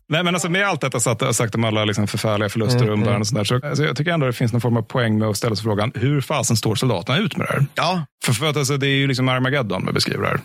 [0.09, 2.95] Nej, men alltså med allt detta sagt, sagt om alla liksom förfärliga förluster Mm, och
[2.95, 5.29] umbäranden och sådär, så alltså jag tycker ändå det finns någon form av poäng med
[5.29, 7.67] att ställa sig frågan, hur fasen står soldaterna ut med det här?
[7.75, 8.07] Ja.
[8.25, 10.41] För, för att alltså, det är ju liksom Armageddon vi beskriver här.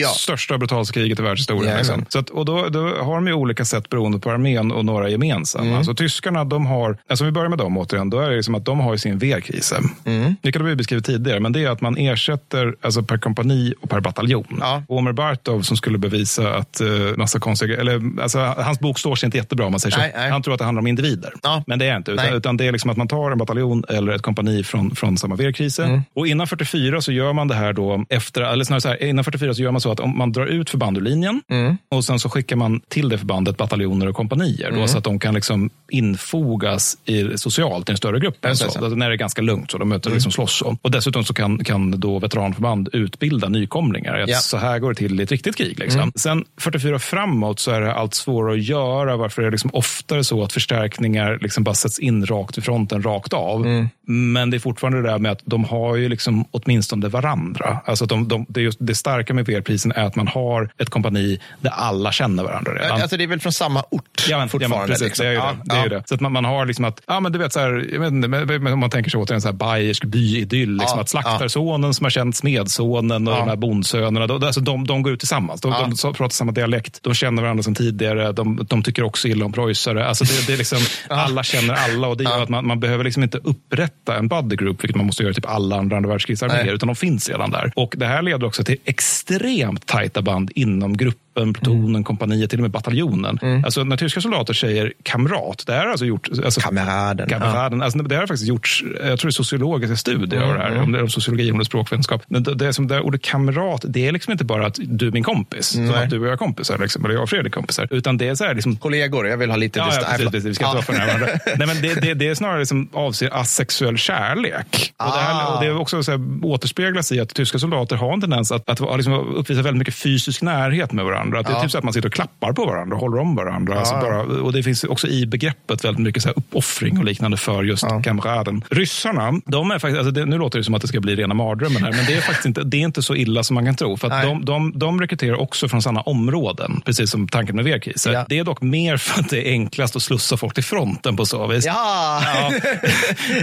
[0.00, 0.08] Ja.
[0.08, 1.72] Största brutalskriget i världshistorien.
[1.72, 2.04] Ja, liksom.
[2.08, 5.08] så att, och då, då har de ju olika sätt beroende på armén och några
[5.08, 5.64] gemensamma.
[5.64, 5.76] Mm.
[5.76, 8.54] Alltså tyskarna, de har, alltså om vi börjar med dem återigen, då är det liksom
[8.54, 9.74] att de har ju sin V-kris.
[10.04, 10.36] Mm.
[10.42, 13.90] Det kan vi beskrivit tidigare, men det är att man ersätter alltså per kompani och
[13.90, 14.58] per bataljon.
[14.60, 14.82] Ja.
[14.88, 19.26] Omer Bartov som skulle bevisa att uh, massa konstiga, eller alltså, hans bok står sig
[19.26, 20.18] inte jättebra om man säger Nej, så.
[20.18, 20.30] nej.
[20.30, 21.32] Han tror att det handlar om individer.
[21.42, 21.64] Ja.
[21.66, 24.12] Men det är inte, utan, utan det är liksom att man tar en bataljon eller
[24.12, 25.84] ett kompani från, från samma V-kriser.
[25.84, 26.02] Mm.
[26.14, 29.24] Och innan 44 så gör man det här då efter, eller snarare så här, innan
[29.24, 31.76] 44 så gör man så att om man drar ut förband ur linjen Mm.
[31.88, 34.80] och sen så skickar man till det förbandet bataljoner och kompanier Mm.
[34.80, 38.36] då, så att de kan liksom infogas i, socialt i en större grupp.
[38.46, 38.78] Just Så, så.
[38.84, 40.14] alltså när det är ganska lugnt så de möter Mm.
[40.16, 40.58] liksom slåss.
[40.58, 40.76] Så.
[40.82, 44.18] Och dessutom så kan, kan då veteranförband utbilda nykomlingar.
[44.18, 44.36] Att Ja.
[44.38, 45.78] Så här går det till i ett riktigt krig.
[45.78, 46.00] Liksom.
[46.00, 46.12] Mm.
[46.16, 48.93] Sen 44 framåt så är det allt svårare att göra.
[48.94, 53.02] Varför är det liksom oftare så att förstärkningar liksom bara sätts in rakt i fronten,
[53.02, 53.66] rakt av.
[53.66, 53.88] Mm.
[54.06, 57.80] Men det är fortfarande det där med att de har ju liksom åtminstone varandra.
[57.84, 60.90] Alltså de, de, det, är just, det starka med VR-prisen är att man har ett
[60.90, 63.00] kompani där alla känner varandra redan.
[63.00, 64.76] Alltså det är väl från samma ort Ja, men, fortfarande?
[64.76, 65.26] ja, men precis, liksom.
[65.26, 65.74] det är ju Ja, det.
[65.74, 65.88] det, är ja.
[65.88, 66.02] det.
[66.08, 68.12] Så att man, man har liksom att, ja men du vet så här, jag vet
[68.12, 72.04] inte, om man tänker sig återigen så här bayersk byidyll, liksom Ja, att slaktarsonen som
[72.04, 75.60] har känt smedsonen och de här bondsönerna, då, alltså de, de går ut tillsammans.
[75.60, 79.44] De, de pratar samma dialekt, de känner varandra sedan tidigare, de, de tycker också illa
[79.44, 80.06] om preussare.
[80.06, 83.04] Alltså det, det är liksom, alla känner alla och det gör att man, man behöver
[83.04, 86.10] liksom inte upprätta en buddy group, vilket man måste göra i typ alla andra andra
[86.10, 87.72] världskrigsarméer, utan de finns redan där.
[87.76, 90.96] Och det här leder också till extremt tajta band inom
[91.34, 92.04] gruppen, plutonen, Mm.
[92.04, 93.38] kompaniet, till och med bataljonen.
[93.64, 96.28] Alltså när tyska soldater säger kamrat, det här har alltså gjort...
[96.44, 97.28] Alltså, Kameraden.
[97.28, 97.82] kameraden.
[97.82, 100.78] Alltså, det här har faktiskt gjorts, jag tror det är sociologiska studier av det här,
[100.82, 102.22] om det är om sociologi om det är språkvetenskap.
[102.28, 105.06] Men det, det, är som det ordet kamrat, det är liksom inte bara att du
[105.06, 106.04] är min kompis, som Nej.
[106.04, 108.28] att du och jag är kompisar, liksom, eller jag och Fredrik är kompisar, utan det
[108.28, 110.06] är så här liksom, Kollegor, jag vill ha lite Ja, ja, distans.
[110.16, 110.50] precis, Nej, precis.
[110.50, 111.38] Vi ska inte vara för nära.
[111.56, 114.92] Nej, men det, det, det är snarare som avser asexuell kärlek.
[114.96, 115.54] Och det, här, Ah.
[115.54, 118.68] och det är också så här, återspeglas i att tyska soldater har en tendens att,
[118.70, 121.23] att vara- liksom, uppvisa väldigt mycket fysisk närhet med varandra.
[121.24, 121.62] Att Det är Ja.
[121.62, 123.78] typ så att man sitter och klappar på varandra och håller om varandra.
[123.78, 127.36] Alltså bara, och det finns också i begreppet väldigt mycket så här uppoffring och liknande
[127.36, 128.64] för just kamraden.
[128.70, 131.34] Ryssarna, de är faktiskt, alltså det, nu låter det som att det ska bli rena
[131.34, 133.74] mardrömmen här, men det är faktiskt inte, det är inte så illa som man kan
[133.74, 133.96] tro.
[133.96, 138.12] För att de, de, de rekryterar också från samma områden, precis som tanken med V-kriser.
[138.12, 138.26] Ja.
[138.28, 141.26] Det är dock mer för att det är enklast att slussa folk till fronten på
[141.26, 141.66] så vis.
[141.66, 142.22] Ja!
[142.24, 142.52] Ja.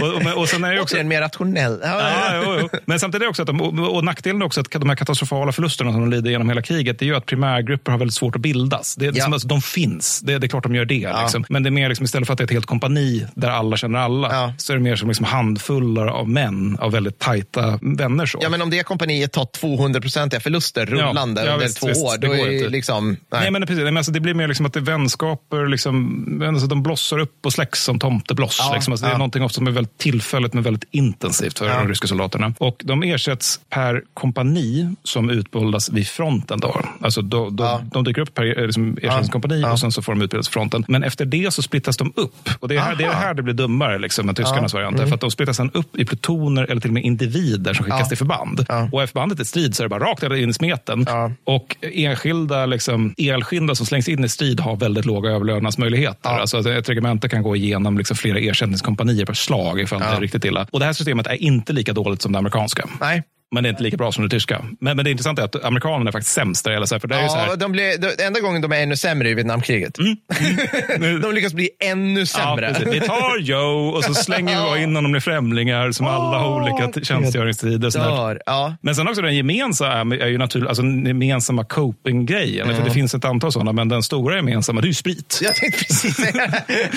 [0.00, 0.94] Och, och, och sen är det också...
[0.94, 1.80] Återigen mer rationell.
[1.82, 2.78] Ja, Ja, jo, jo.
[2.84, 5.52] Men samtidigt är också att de, och och nackdelen är också att de här katastrofala
[5.52, 7.26] förlusterna som de lider genom hela kriget, det är ju att
[7.76, 8.94] primärgrupper har väldigt svårt att bildas.
[8.96, 9.24] Det är, Ja.
[9.24, 11.12] som, alltså, de finns, det, det är klart de gör det.
[11.22, 11.44] Liksom.
[11.48, 13.76] Men det är mer liksom, istället för att det är ett helt kompani där alla
[13.76, 14.54] känner alla, Ja.
[14.58, 18.26] så är det mer som liksom handfullar av män, av väldigt tajta vänner.
[18.26, 18.38] Så.
[18.42, 22.18] Ja, men om det kompaniet tar 200-procentiga förluster rullande ja, under visst, två visst, år,
[22.18, 23.08] då är det liksom...
[23.08, 23.16] Nej.
[23.30, 26.66] Nej, men precis, men alltså, det blir mer liksom att det är vänskaper, liksom, alltså,
[26.66, 28.56] de blossar upp och släcks som tomtebloss.
[28.60, 28.92] Ja, liksom.
[28.92, 29.18] alltså, det är ja.
[29.18, 31.78] någonting ofta som är väldigt tillfälligt men väldigt intensivt för Ja.
[31.78, 32.54] de ryska soldaterna.
[32.58, 36.60] Och de ersätts per kompani som utbildas vid fronten.
[36.60, 36.80] Då.
[37.00, 37.82] Alltså, då, då, Ja.
[37.92, 39.72] De dyker upp per eh, liksom, ersättningskompani Ja.
[39.72, 40.84] och sen så får de utbildas fronten.
[40.88, 42.48] Men efter det så splittas de upp.
[42.60, 44.78] Och det är här, det, är här det blir dummare liksom, med tyskarnas Ja.
[44.80, 44.92] Mm.
[44.92, 45.08] variant.
[45.08, 48.00] För att de splittas sen upp i plutoner eller till och med individer som skickas
[48.00, 48.06] Ja.
[48.08, 48.66] till förband.
[48.68, 48.88] Ja.
[48.92, 51.04] Och är förbandet i strid så är det bara rakt in i smeten.
[51.08, 51.30] Ja.
[51.44, 56.30] Och enskilda liksom, elskilda som slängs in i strid har väldigt låga överlevnadsmöjligheter.
[56.30, 56.40] Ja.
[56.40, 60.44] Alltså, ett regemente kan gå igenom liksom, flera ersättningskompanier per slag ifall det är riktigt
[60.44, 60.66] illa.
[60.72, 62.88] Och det här systemet är inte lika dåligt som det amerikanska.
[63.00, 63.22] Nej.
[63.52, 64.64] Men det är inte lika bra som det tyska.
[64.80, 66.98] Men, men det intressanta är att amerikanerna är faktiskt sämst där.
[66.98, 68.96] För det är ju så Ja, här, de blir, de, enda gången de är ännu
[68.96, 69.94] sämre i Vietnamkriget.
[71.22, 72.74] de lyckas bli ännu Ja, sämre.
[72.74, 72.94] precis.
[72.94, 77.00] vi tar Joe och så slänger vi in honom i främlingar som alla har olika
[77.02, 77.86] tjänstgöringstider.
[77.86, 78.10] och sånt där.
[78.16, 78.42] Dör.
[78.46, 78.76] Ja.
[78.80, 82.76] Men sen också den gemensamma är ju naturligt, alltså den gemensamma coping-grejen.
[82.76, 85.38] För det finns ett antal sådana, men den stora gemensamma det är ju sprit.
[85.42, 86.62] Jag tänkte precis säga det.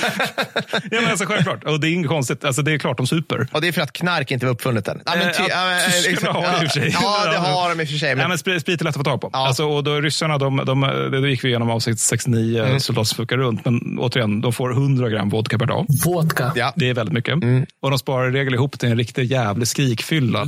[0.91, 1.63] Ja, men alltså, självklart.
[1.63, 2.45] Och det är inget konstigt.
[2.45, 3.47] Alltså, det är klart de super.
[3.51, 5.01] Och det är för att knark inte var uppfunnet än.
[5.05, 5.79] Ja, men ty, Eh, ja, men,
[6.45, 6.89] eh, det i och för sig.
[6.93, 8.09] Ja, det har de i och för sig.
[8.09, 8.17] Men...
[8.17, 9.29] Nej, men sprit är lätt att få tag på.
[9.33, 9.47] Ja.
[9.47, 12.79] Alltså, och då, ryssarna, de, de, det då gick vi igenom avsnitt 69, mm.
[12.79, 13.65] soldater som fuckar runt.
[13.65, 15.85] Men återigen, de får 100 gram vodka per dag.
[16.05, 16.51] Vodka.
[16.55, 16.73] Ja.
[16.75, 17.35] Det är väldigt mycket.
[17.81, 20.45] Och de sparar i regel ihop till en riktig jävlig skrikfylla.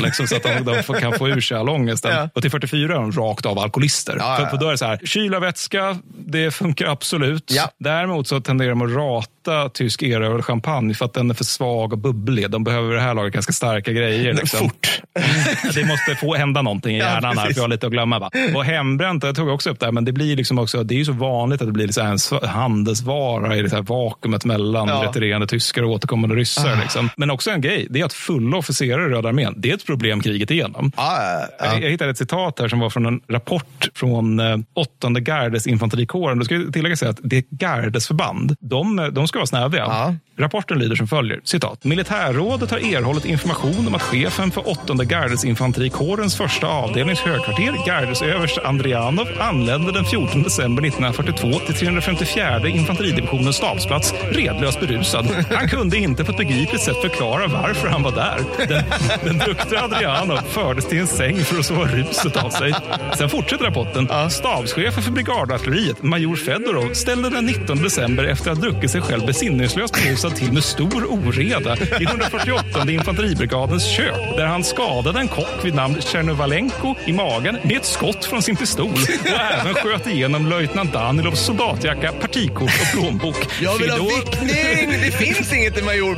[0.00, 2.10] Liksom, så att de, de får, kan få ur sig all ångesten.
[2.10, 2.28] Ja.
[2.34, 4.16] Och till 44 är de rakt av alkoholister.
[4.18, 4.50] Ja, ja, ja.
[4.50, 7.50] för då är det så här, kyla vätska, det funkar absolut.
[7.50, 7.70] Ja.
[7.78, 9.41] Däremot så tenderar de att rata
[9.72, 12.50] tysk erövrad champagne för att den är för svag och bubblig.
[12.50, 14.34] De behöver det här laget ganska starka grejer.
[14.34, 14.58] Liksom.
[14.58, 15.00] Fort.
[15.74, 17.54] Det måste få hända någonting i Ja, hjärnan här, precis.
[17.56, 18.18] för jag har lite att glömma.
[18.18, 18.30] Va?
[18.54, 20.96] Och hembränt, jag tog jag också upp där, men det blir liksom också, det är
[20.98, 24.88] ju så vanligt att det blir liksom en sv- handelsvara i det här vakuumet mellan
[24.88, 25.02] Ja.
[25.08, 26.76] retirerande tyskar och återkommande ryssar.
[26.82, 27.10] Liksom.
[27.16, 29.86] Men också en grej, det är att fulla officerare i Röda armén, det är ett
[29.86, 30.92] problem kriget igenom.
[30.96, 31.66] Ja, ja, ja.
[31.74, 35.66] Jag, jag hittade ett citat här som var från en rapport från eh, åttonde gardes
[35.66, 36.38] infanterikåren.
[36.38, 38.56] Då ska jag tillägga sig att det är gardesförband.
[38.60, 39.82] De, de ska vara snäviga.
[39.82, 40.14] Ja.
[40.38, 41.40] Rapporten lyder som följer.
[41.44, 41.84] Citat.
[41.84, 49.28] Militärrådet har erhållit information om att chefen för åttonde gardesinfanterikårens första avdelnings högkvarter, gardesöverste Andrianov,
[49.40, 55.26] anlände den 14 december 1942 till 354 infanteridivisionens stabsplats redlöst berusad.
[55.50, 58.38] Han kunde inte på ett begripligt sätt förklara varför han var där.
[58.68, 58.84] Den,
[59.24, 62.74] den druckne Adrianov fördes till en säng för att sova ruset av sig.
[63.18, 64.30] Sen fortsätter rapporten.
[64.30, 69.21] Stabschefen för brigadartilleriet, major Fedorov, ställde den 19 december efter att ha druckit sig själv
[69.26, 75.64] besinningslöst berusad till med stor oreda i 148 infanteribrigadens kök där han skadade en kock
[75.64, 79.28] vid namn Tjernovalenko i magen med ett skott från sin pistol och
[79.60, 83.36] även sköt igenom löjtnant Danilovs soldatjacka, partikort och plånbok.
[83.60, 85.00] Jag vill ha Fedor- vickning!
[85.00, 86.16] Det finns inget i major.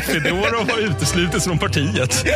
[0.00, 2.24] Fedorov har uteslutits från partiet.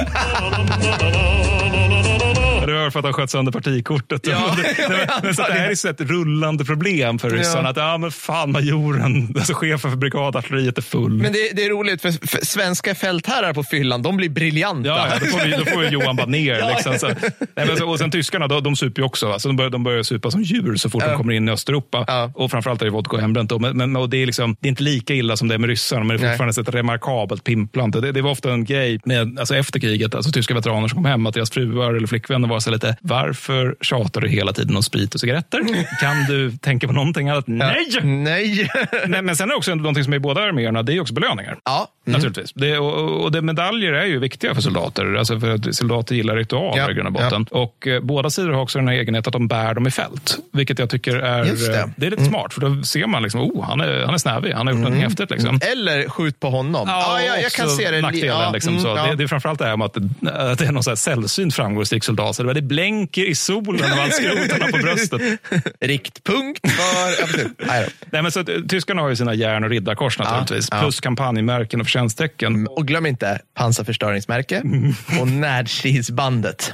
[2.78, 4.26] Det var för att han sköt sönder partikortet.
[4.26, 4.56] Ja.
[4.56, 7.62] Men- men, men, så att det här är ett rullande problem för ryssarna.
[7.62, 7.70] Ja.
[7.70, 11.12] Att ja, men fan, majoren, alltså chefen för brigadartilleriet är full.
[11.22, 14.88] Men det, det är roligt, för, för svenska fältherrar på fyllan, de blir briljanta.
[14.88, 16.68] Ja, ja, då får, vi, då får vi Johan bara ner.
[16.74, 17.06] Liksom, så.
[17.06, 19.32] Nej, men, så- och sen tyskarna, de, de super ju också.
[19.32, 22.04] Alltså, de, börjar, de börjar supa som djur så fort de kommer in i Östeuropa.
[22.06, 22.30] Ja.
[22.34, 23.52] Och framförallt är det vodka och hembränt.
[23.60, 25.68] Men, men, och det, är liksom, det är inte lika illa som det är med
[25.70, 28.00] ryssarna, men det är fortfarande ett remarkabelt pimplande.
[28.00, 31.04] Det, det var ofta en grej med, alltså efter kriget, alltså tyska veteraner som kom
[31.04, 34.82] hem, att deras fruar eller flickvänner var så lite, varför tjatar du hela tiden om
[34.82, 35.60] sprit och cigaretter?
[36.00, 37.44] Kan du tänka på någonting annat?
[37.46, 37.86] Nej!
[38.02, 38.70] Nej.
[39.06, 41.14] Men, men sen är det också någonting som är i båda arméerna, det är också
[41.14, 41.58] belöningar.
[41.64, 41.88] Ja.
[42.12, 42.52] Naturligtvis.
[42.54, 45.14] Det, och, och det, medaljer är ju viktiga för soldater.
[45.14, 47.46] Alltså för att soldater gillar ritualer Ja, i grund och botten.
[47.50, 50.38] Och eh, båda sidor har också den här egenheten att de bär dem i fält.
[50.52, 51.78] Vilket jag tycker är, det.
[51.78, 52.54] eh, det är lite smart.
[52.54, 54.52] För då ser man liksom, oh, han är, han är snävig.
[54.52, 55.30] Han har gjort något häftigt.
[55.30, 55.60] Liksom.
[55.72, 56.88] Eller skjut på honom.
[56.88, 58.00] Ja, jag, jag kan se det.
[58.00, 58.28] Nackdelen.
[58.28, 58.88] ja, liksom, mm, så.
[58.88, 59.06] ja.
[59.06, 61.54] Det, det är framförallt det här med att, att det är någon så här sällsynt
[61.54, 62.36] framgångsrik soldat.
[62.36, 65.20] Så det, det blänker i solen av skrotarna på bröstet.
[65.80, 67.28] Riktpunkt för...
[67.66, 67.84] Ja.
[68.12, 70.68] Nej men så eh, tyskarna har ju sina järn och riddarkors naturligtvis.
[70.70, 70.80] ja.
[70.80, 72.66] Plus kampanjmärken och förtjänsttecken.
[72.66, 74.62] Och glöm inte pansarförstöringsmärke
[75.20, 76.72] och närstridsbandet.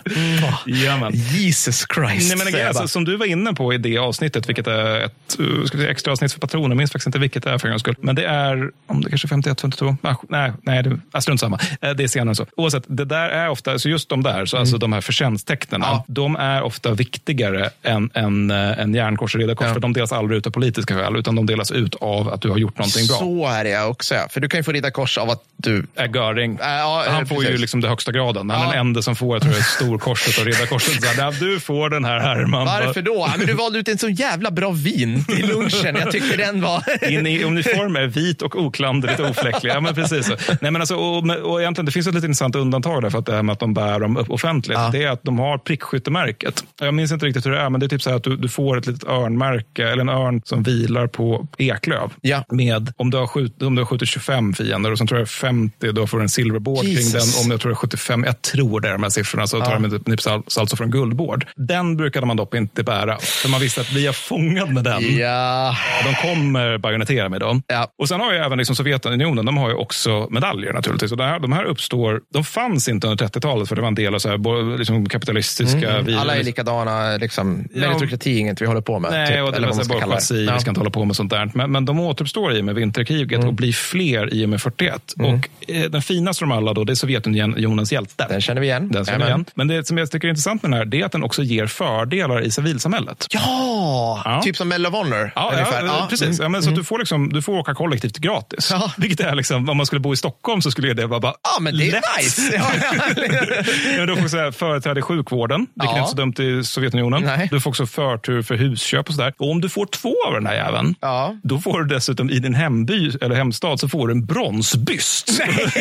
[0.67, 1.12] Jajamän.
[1.15, 2.37] Jesus Christ.
[2.37, 2.89] Nej, men, jag alltså, bara.
[2.89, 5.90] som du var inne på i det avsnittet, vilket är ett uh, ska vi säga,
[5.90, 7.97] extra avsnitt för patroner, jag minns faktiskt inte vilket det är för en gångs skull.
[8.01, 11.40] Men det är, om det kanske är 51, 52, ah, nej, nej det, ah, strunt
[11.40, 11.58] samma.
[11.81, 12.47] Eh, Det är senare än så.
[12.57, 16.05] Oavsett, det där är ofta, så just de där, så alltså de här förtjänsttecknen, Ja.
[16.08, 20.39] de är ofta viktigare än, än, äh, än järnkors och riddarkors, för de delas aldrig
[20.39, 23.17] ut av politiska skäl, utan de delas ut av att du har gjort någonting bra.
[23.17, 24.15] Så är det också.
[24.15, 24.28] Ja.
[24.31, 25.87] För du kan ju få rida kors av att du...
[25.95, 26.59] Är Göring.
[26.63, 27.61] Äh, ja, han får ju precis.
[27.61, 28.51] liksom det högsta graden.
[28.51, 28.71] Han är Ja.
[28.71, 31.03] den enda som får jag tror jag, storkorset och riddarkorset.
[31.03, 32.67] Så här, "Ja, du får den här Herman.
[32.67, 33.29] Varför då?
[33.39, 35.97] Men du valde ut en så jävla bra vin till lunchen.
[35.97, 37.09] Jag tyckte den var...
[37.09, 39.71] Din i uniform är vit och oklanderligt ofläcklig.
[39.71, 40.31] Ja, men precis.
[40.61, 43.27] Nej, men alltså, och, och egentligen, det finns ett lite intressant undantag där för att
[43.27, 44.79] det här med att de bär dem offentligt.
[44.79, 44.89] Ja.
[44.93, 46.65] Det är att de har prickskyttemärket.
[46.81, 48.37] Jag minns inte riktigt hur det är, men det är typ så här att du,
[48.37, 52.11] du får ett litet örnmärke eller en örn som vilar på eklöv.
[52.21, 52.45] Ja.
[52.49, 55.28] Med, om du, har skjut, om du har skjutit 25 fiender och sen tror jag
[55.28, 57.22] 50, då får du en silverboard kring den.
[57.44, 59.74] Om jag tror det är 75, jag tror det är de här siffrorna, så tar
[59.74, 61.47] de en nypa sal- salt så får en guldboard.
[61.56, 63.19] Den brukade man dock inte bära.
[63.19, 65.76] För man visste att blir jag fångad med den, Ja.
[66.04, 67.60] de kommer bajonettera mig då.
[67.67, 67.88] Ja.
[67.99, 71.12] Och sen har ju även liksom Sovjetunionen, de har ju också medaljer naturligtvis.
[71.12, 74.15] Och här, de här uppstår, de fanns inte under 30-talet för det var en del
[74.15, 76.01] av så här, liksom kapitalistiska...
[76.01, 77.17] vi- Alla är likadana.
[77.17, 77.81] Liksom, Ja.
[77.81, 79.10] meritokrati är inget vi håller på med.
[79.10, 80.35] Nej, typ, och det eller vad man ska kalla det.
[80.35, 80.58] vi Ja.
[80.58, 81.51] ska inte hålla på med sånt där.
[81.54, 83.49] Men, men de återuppstår i och med vinterkriget Mm.
[83.49, 84.60] och blir fler i och med
[84.91, 85.13] 41.
[85.19, 88.27] Och eh, den finaste av dem alla då, det är Sovjetunionens hjälte.
[88.29, 88.89] Den känner vi igen.
[88.93, 89.45] Den känner vi igen.
[89.55, 91.43] Men det som jag tycker är intressant med den här, det är att den också
[91.43, 93.27] ger fördelar i civilsamhället.
[93.31, 94.41] Ja, Ja.
[94.45, 95.33] typ som Medal of Honor.
[95.35, 95.85] Ja, ungefär.
[95.87, 96.29] ja, precis.
[96.29, 96.43] Mm.
[96.43, 98.69] Ja, men så att du, får liksom, du får åka kollektivt gratis.
[98.71, 98.93] Ja.
[98.97, 101.61] Vilket är liksom, om man skulle bo i Stockholm så skulle det vara bara Ja,
[101.61, 102.05] men det är lätt.
[102.19, 102.63] nice.
[103.99, 105.97] Ja, du får också företräde i sjukvården, vilket Ja.
[105.97, 107.23] är inte så dumt i Sovjetunionen.
[107.23, 107.49] Nej.
[107.51, 109.33] Du får också förtur för husköp och sådär.
[109.39, 111.37] Och om du får två av den här jäveln, Ja.
[111.43, 114.27] då får du dessutom i din hemby eller hemstad så får du en
[114.76, 115.26] dödsbyst.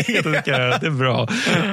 [0.06, 1.28] det är bra.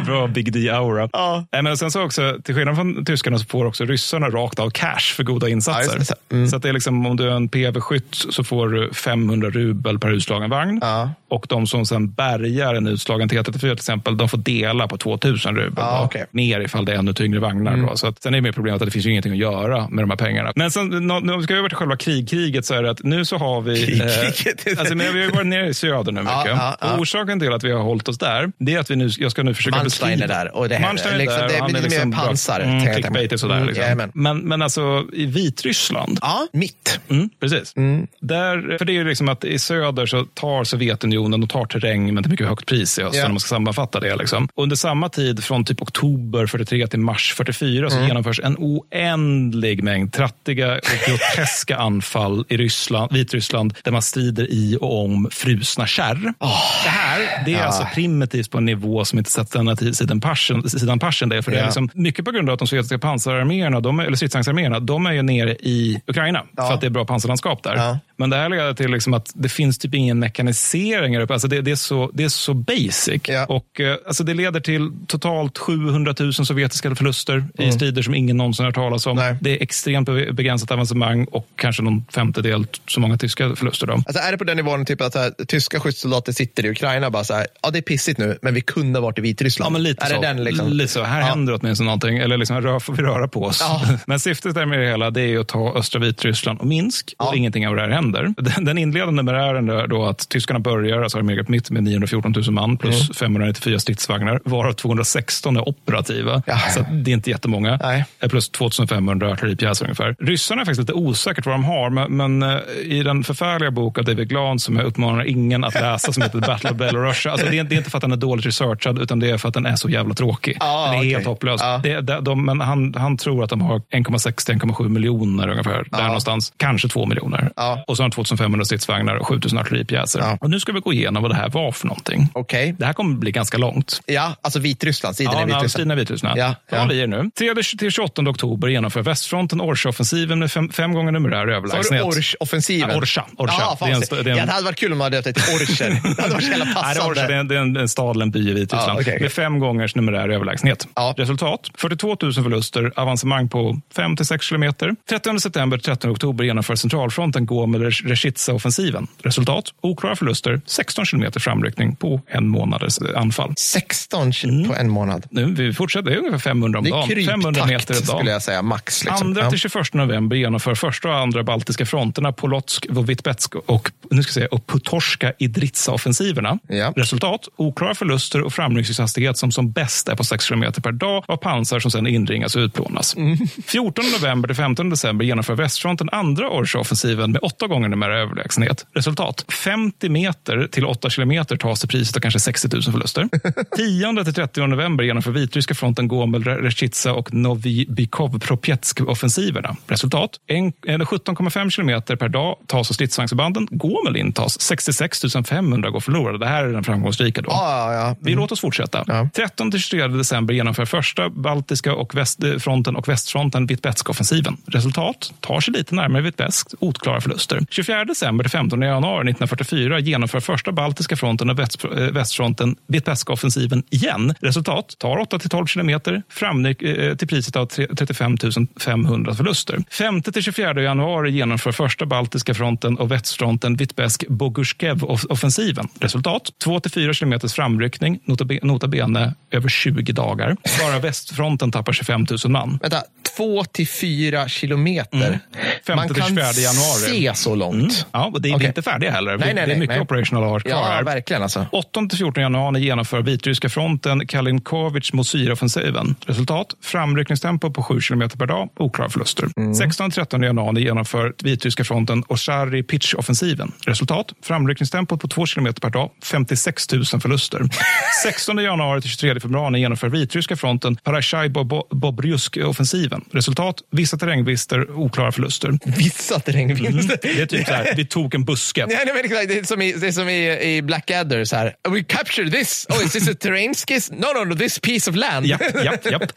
[0.07, 1.09] Bra Big D-aura.
[1.13, 1.47] Ja.
[1.63, 5.15] Men sen så också, till skillnad från tyskarna så får också ryssarna rakt av cash
[5.17, 6.03] för goda insatser.
[6.09, 6.49] Ja, mm.
[6.49, 9.99] Så att det är liksom, om du är en PV-skytt så får du 500 rubel
[9.99, 10.79] per utslagen vagn.
[10.83, 11.11] Ja.
[11.31, 15.57] Och de som sen bärgar en utslagen T34 till exempel, de får dela på 2000
[15.57, 15.75] rubel.
[15.77, 16.25] Ja, okay.
[16.31, 17.73] Mer ifall det är ännu tyngre vagnar.
[17.73, 17.97] Mm.
[17.97, 20.03] Så att, sen är det mer problemet att det finns ju ingenting att göra med
[20.03, 20.53] de här pengarna.
[20.57, 23.37] Men sen, när vi ska över till själva krigkriget så är det att nu så
[23.37, 23.87] har vi...
[23.87, 24.67] Krigkriget?
[24.67, 26.47] Eh, alltså, men vi har ju varit nere i söder nu mycket.
[26.47, 26.99] Ja, ja.
[26.99, 29.43] Orsaken till att vi har hållit oss där, det är att vi nu, jag ska
[29.43, 30.41] nu försöka Manstein beskriva...
[30.41, 30.57] är där.
[30.57, 31.49] Och det här, Manstein är liksom, där.
[31.49, 32.61] Det är lite mer pansar.
[32.61, 33.57] Mm, clickbait och sådär.
[33.57, 34.11] Mm, liksom.
[34.15, 36.19] men, men alltså i Vitryssland.
[36.23, 37.01] Ja, mitt.
[37.09, 37.77] Mm, precis.
[37.77, 38.07] Mm.
[38.21, 42.15] Där, för det är ju liksom att i söder så tar Sovjetunionen och tar terräng
[42.15, 43.15] men till mycket högt pris i öst.
[43.15, 43.27] Yeah.
[43.27, 44.17] Om man ska sammanfatta det.
[44.17, 44.49] Liksom.
[44.55, 48.09] Under samma tid, från typ oktober 43 till mars 44, så mm.
[48.09, 54.79] genomförs en oändlig mängd trattiga och groteska anfall i Ryssland, Vitryssland där man strider i
[54.81, 56.35] och om frusna kärr.
[56.41, 56.85] Oh.
[56.85, 57.65] Det här det är ja.
[57.65, 60.69] alltså primitivt på en nivå som inte sett denna tid sedan Persen.
[60.69, 61.57] Sidan Persen det, för ja.
[61.57, 65.07] det är liksom, mycket på grund av att de sovjetiska pansararméerna, de, eller stridsvagnsarméerna, de
[65.07, 66.67] är ju nere i Ukraina ja.
[66.67, 67.99] för att det är bra pansarlandskap där.
[68.17, 71.33] Men det här leder till liksom att det finns typ ingen mekanisering här uppe.
[71.33, 73.23] Alltså det, det, är så, det är så basic.
[73.49, 77.69] Och, eh, alltså det leder till totalt 700 000 sovjetiska förluster mm.
[77.69, 79.17] i strider som ingen någonsin har talas om.
[79.17, 79.37] Nej.
[79.41, 83.87] Det är extremt begränsat avancemang och kanske någon femtedel så många tyska förluster.
[83.87, 83.93] Då.
[83.93, 87.13] Alltså är det på den nivån typ att här, tyska skyddssoldater sitter i Ukraina och
[87.13, 89.67] bara så här, ja det är pissigt nu, men vi kunde ha varit i Vitryssland.
[89.67, 90.21] Ja, men lite, är så.
[90.21, 90.69] Det den, liksom?
[90.73, 91.03] lite så.
[91.03, 91.27] Här ja.
[91.27, 93.59] händer åtminstone någonting, eller liksom, rör, får vi röra på oss.
[93.61, 93.83] Ja.
[94.07, 97.29] Men syftet med det hela det är att ta östra Vitryssland och Minsk ja.
[97.29, 98.35] och ingenting av det här händer.
[98.37, 102.51] Den, den inledande numerären är då att tyskarna börjar, alltså armégrupp mitt med 914 000
[102.51, 103.15] man plus mm.
[103.15, 106.43] 594 stridsvagnar, varav 216 är operativa.
[106.47, 106.59] Ja.
[106.59, 107.79] Så det är inte jättemånga.
[107.83, 108.05] Nej.
[108.31, 110.17] Plus 2500 artilleripjäser ungefär.
[110.19, 113.99] Ryssarna är faktiskt lite osäkert vad de har, men, men eh, i den förfärliga bok
[113.99, 117.27] av David Glahn som jag uppmanar ingen att läsa som heter Battle of Belarus.
[117.27, 119.39] Alltså det, är, det är inte för att den är dåligt researchad, utan det är
[119.39, 120.57] för att den är så jävla tråkig.
[120.61, 121.11] Ah, den är okay.
[121.11, 121.63] helt hopplös.
[121.63, 121.79] Ah.
[121.79, 125.85] Det, det, de, men han, han tror att de har 1,6-1,7 miljoner ungefär.
[125.91, 125.97] Ah.
[125.97, 126.53] Där någonstans.
[126.57, 127.53] Kanske 2 miljoner.
[127.87, 130.39] Och så har de 2500 stridsvagnar och 7000 artilleripjäser.
[130.41, 132.29] Och nu ska vi gå igenom vad det här var för någonting.
[132.35, 132.73] Okay.
[132.73, 134.01] Det här kommer bli ganska långt.
[134.07, 135.17] Ja, alltså Vitryssland.
[135.17, 135.93] Sidan ja, i Vitryssland.
[135.93, 136.39] Vitryssland.
[136.39, 136.79] Ja, ja.
[136.79, 137.31] Håll i er nu.
[137.41, 142.03] 3-28 oktober genomför västfronten Orsha-offensiven med fem, fem gånger numerär överlägsenhet.
[142.03, 142.91] Sa du Orsh-offensiven?
[142.91, 143.25] Ja, Orsha.
[143.37, 143.55] Orsha.
[143.59, 144.39] Ja, det, är en, det, är en...
[144.39, 145.91] ja, det hade varit kul om man hade döpt det till Orcher.
[146.17, 147.15] det hade varit så jävla passande.
[147.15, 148.53] Nej, det, är det, är en, det är en, en stad eller en by i
[148.53, 148.91] Vitryssland.
[148.91, 149.21] Ja, okay, okay.
[149.21, 150.89] Med fem gångers numerär överlägsenhet.
[150.95, 151.15] Ja.
[151.17, 151.71] Resultat?
[151.75, 154.97] 42 000 förluster, avancemang på 5-6 kilometer.
[155.09, 159.07] 30 september 13 oktober genomför centralfronten Gomel-Reshica-offensiven.
[159.23, 159.65] Resultat?
[159.81, 163.55] Oklara förluster, 16 kilometer framryckning på en månaders anfall.
[163.57, 164.69] 16 mm.
[164.69, 165.27] på en månad?
[165.31, 167.09] Nu, vi fortsätter, det är ungefär 500 om dagen.
[167.09, 168.07] Det är 500 meter om dagen.
[168.07, 169.05] skulle jag säga, max.
[169.05, 169.35] Liksom.
[169.35, 174.29] 2 till 21 november genomför första och andra baltiska fronterna Polotsk, Vovitbetsk och, nu ska
[174.29, 176.59] jag säga, och Putorska Idritsa-offensiverna.
[176.69, 176.93] Ja.
[176.97, 177.49] Resultat?
[177.57, 181.81] Oklara förluster och framryckningshastighet som som bäst är på 6 km per dag av pansar
[181.81, 183.17] som sedan inringas och utplånas.
[183.17, 183.37] Mm.
[183.67, 188.87] 14 november till 15 december genomför västfronten andra Orsha-offensiven med åtta gånger numera överlägsenhet.
[188.95, 189.45] Resultat?
[189.49, 193.29] 50 meter till 8 kilometer tas till priset av kanske 60 000 förluster.
[193.77, 199.77] 10 till 30 november genomför vitryska fronten Gomel, Rechitsa och Novibikov-Propetsk-offensiverna.
[199.87, 200.31] Resultat?
[200.49, 203.69] 17,5 kilometer per dag tas av stridsvagnsförbanden.
[203.71, 204.61] Gomel intas.
[204.61, 206.39] 66 500 går förlorade.
[206.39, 207.43] Det här är den framgångsrika.
[207.43, 207.51] Då.
[207.51, 208.05] Ah, ja, ja.
[208.05, 208.17] Mm.
[208.21, 209.05] Vi låter oss fortsätta.
[209.07, 209.29] Ja.
[209.35, 214.57] 13 till 23 december genomför första baltiska och västfronten och västfronten Vitebsk-offensiven.
[214.67, 215.33] Resultat?
[215.41, 216.69] Tar sig lite närmare Vitebsk.
[216.79, 217.61] Oklara förluster.
[217.71, 223.83] 24 december till 15 januari 1944 genomför första baltiska fronten och väst, eh, västfronten Vitebsk-offensiven
[223.91, 224.35] igen.
[224.41, 224.95] Resultat?
[224.99, 226.23] Tar 8 till 12 kilometer.
[226.29, 228.37] Framryck eh, till priset av 35
[228.81, 229.79] 500 förluster.
[229.91, 235.89] 5 till 24 januari genomför första baltiska fronten och västfronten Vitebsk Bogushkev-offensiven.
[236.01, 236.43] Resultat?
[236.65, 238.21] 2 till 4 kilometers framryckning,
[238.63, 240.57] nota bene över 20 dagar.
[240.81, 242.79] Bara västfronten tappar 25 000 man.
[242.83, 243.03] Vänta,
[243.37, 245.41] 2 till 4 kilometer?
[245.87, 245.97] Mm.
[245.97, 247.11] Man kan januari.
[247.11, 247.75] se så långt?
[247.75, 247.95] Mm.
[248.13, 248.67] Ja, och det är okay.
[248.67, 249.37] inte färdiga heller.
[249.39, 250.01] Nej, nej, det är mycket nej.
[250.01, 251.67] operational art kvar ja, verkligen alltså.
[251.73, 256.15] 8 till 14 januari genomför vitryska fronten Kalinkovich mot Syroffensiven.
[256.27, 256.67] Resultat?
[256.83, 259.49] Framryckningstempo på 7 kilometer per dag, oklara förluster.
[259.57, 259.75] Mm.
[259.75, 263.73] 16 13 januari genomför vitryska fronten Oshari Pitch-offensiven.
[263.87, 264.33] Resultat?
[264.43, 267.63] Framryckningstempo på 2 kilometer per dag, 56 000 förluster.
[268.25, 271.49] 16 januari till 23 februari genomför vitryska fronten Parashai
[271.91, 273.25] Bobrjusk-offensiven.
[273.33, 273.77] Resultat?
[273.91, 275.79] Vissa terrängbrister, oklara förluster.
[275.85, 277.19] vissa terrängvinster.
[277.23, 277.37] Mm.
[277.37, 278.87] Det är typ så här, vi tog en buske.
[278.89, 279.49] Nej, nej, men exakt.
[279.49, 281.45] det är som i, det är som i, i Blackadder.
[281.45, 281.75] Så här.
[281.89, 282.87] We captured this.
[282.89, 284.11] Oh, is this a terrain skiss?
[284.11, 285.47] No, no, no, this piece of land.
[285.47, 286.33] Japp, japp, japp.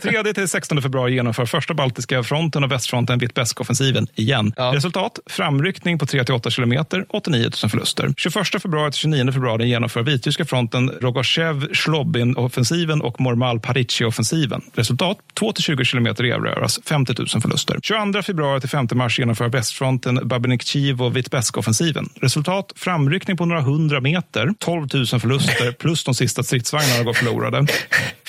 [0.02, 4.52] 3 till 16 februari genomför första baltiska fronten och västfronten Vitebsk-offensiven igen.
[4.56, 4.72] Ja.
[4.74, 8.14] Resultat, framryckning på 3-8 kilometer, 89 000 förluster.
[8.16, 14.62] 21 februari till 29 februari genomför vitryska fronten Rogashev-Shlobin-offensiven och Mormal-Parichi-offensiven.
[14.74, 17.78] Resultat, 2-20 kilometer erövras, 50 000 förluster.
[17.82, 22.08] 22 februari till 5 mars genomför västfronten Babenikchiv-Vitebsk-offensiven.
[22.20, 27.66] Resultat, framryckning på några hundra meter, 12 000 förluster plus de sista stridsvagnarna går förlorade.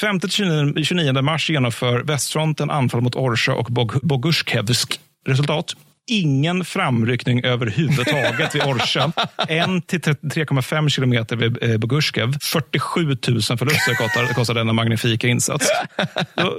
[0.01, 3.67] 5-29 mars genomför västfronten anfall mot Orsha och
[4.01, 4.99] Boguskevsk.
[5.27, 5.73] Resultat,
[6.07, 9.11] ingen framryckning överhuvudtaget vid Orsa.
[9.47, 12.37] En till 3,5 kilometer vid Bogurskev.
[12.41, 15.71] 47 000 förluster kostar, kostar denna magnifika insats.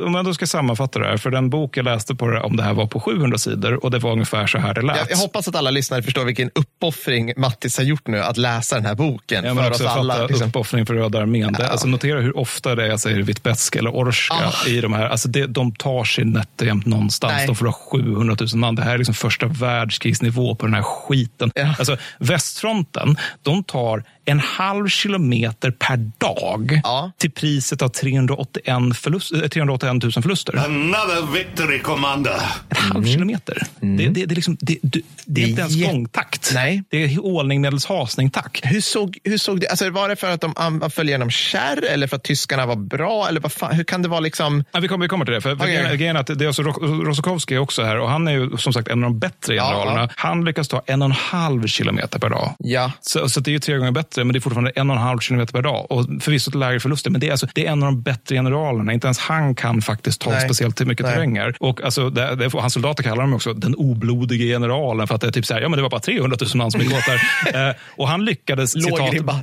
[0.06, 2.56] Om jag då ska sammanfatta det här, för den bok jag läste på det, om
[2.56, 4.96] det här var på 700 sidor och det var ungefär så här det lät.
[4.96, 8.76] Jag, jag hoppas att alla lyssnare förstår vilken uppoffring Mattis har gjort nu att läsa
[8.76, 9.44] den här boken.
[9.44, 10.26] Ja, för oss alla.
[10.26, 10.48] Liksom.
[10.48, 11.56] Uppoffring för Röda armén.
[11.58, 11.66] Ja.
[11.66, 14.68] Alltså, notera hur ofta det är jag säger Vitebsk eller Orska ah.
[14.68, 15.08] i de här.
[15.08, 17.32] Alltså, det, de tar sig nätt och jämt någonstans.
[17.36, 17.46] Nej.
[17.46, 18.74] De förlorar 700 000 man.
[18.74, 21.50] Det här är liksom första första världskrigsnivå på den här skiten.
[21.54, 21.74] Ja.
[21.78, 27.12] Alltså, västfronten, de tar en halv kilometer per dag ja.
[27.18, 30.56] till priset av 381, förlust, 381 000 förluster.
[30.56, 32.40] Another victory, commander.
[32.68, 33.12] En halv mm.
[33.12, 33.62] kilometer.
[33.82, 33.96] Mm.
[33.96, 36.50] Det, det, det, liksom, det, det, det, är inte ens gångtakt.
[36.54, 36.82] Nej.
[36.88, 38.60] Det är ålning medels hasning takt.
[38.64, 42.06] Hur såg, hur såg det alltså Var det för att de följde genom kärr eller
[42.06, 43.28] för att tyskarna var bra?
[43.28, 44.64] Eller vad fan, hur kan det vara liksom?
[44.72, 45.40] Ja, vi, kommer, vi kommer till det.
[45.40, 45.98] För, okay.
[45.98, 48.88] för att det är alltså, Rosokovskij är också här och han är ju som sagt
[48.88, 50.00] en av de bättre generalerna.
[50.00, 50.14] Ja, ja.
[50.16, 52.54] Han lyckas ta en och en halv kilometer per dag.
[52.58, 52.92] Ja.
[53.00, 54.96] Så, så det är ju tre gånger bättre bättre, men det är fortfarande en och
[54.96, 55.86] en halv kilometer per dag.
[55.90, 58.92] Och förvisso lägre förluster, men det är, alltså, det är en av de bättre generalerna.
[58.92, 60.40] Inte ens han kan faktiskt ta Nej.
[60.40, 61.14] speciellt mycket Nej.
[61.14, 61.54] terränger.
[61.60, 65.26] Och alltså, det, det, hans soldater kallar honom också den oblodige generalen för att det
[65.26, 67.04] är typ så här, ja men det var bara 300 000 man som gick åt
[67.06, 67.68] där.
[67.68, 68.74] eh, och han lyckades...
[68.74, 69.42] Låg citat, ribba.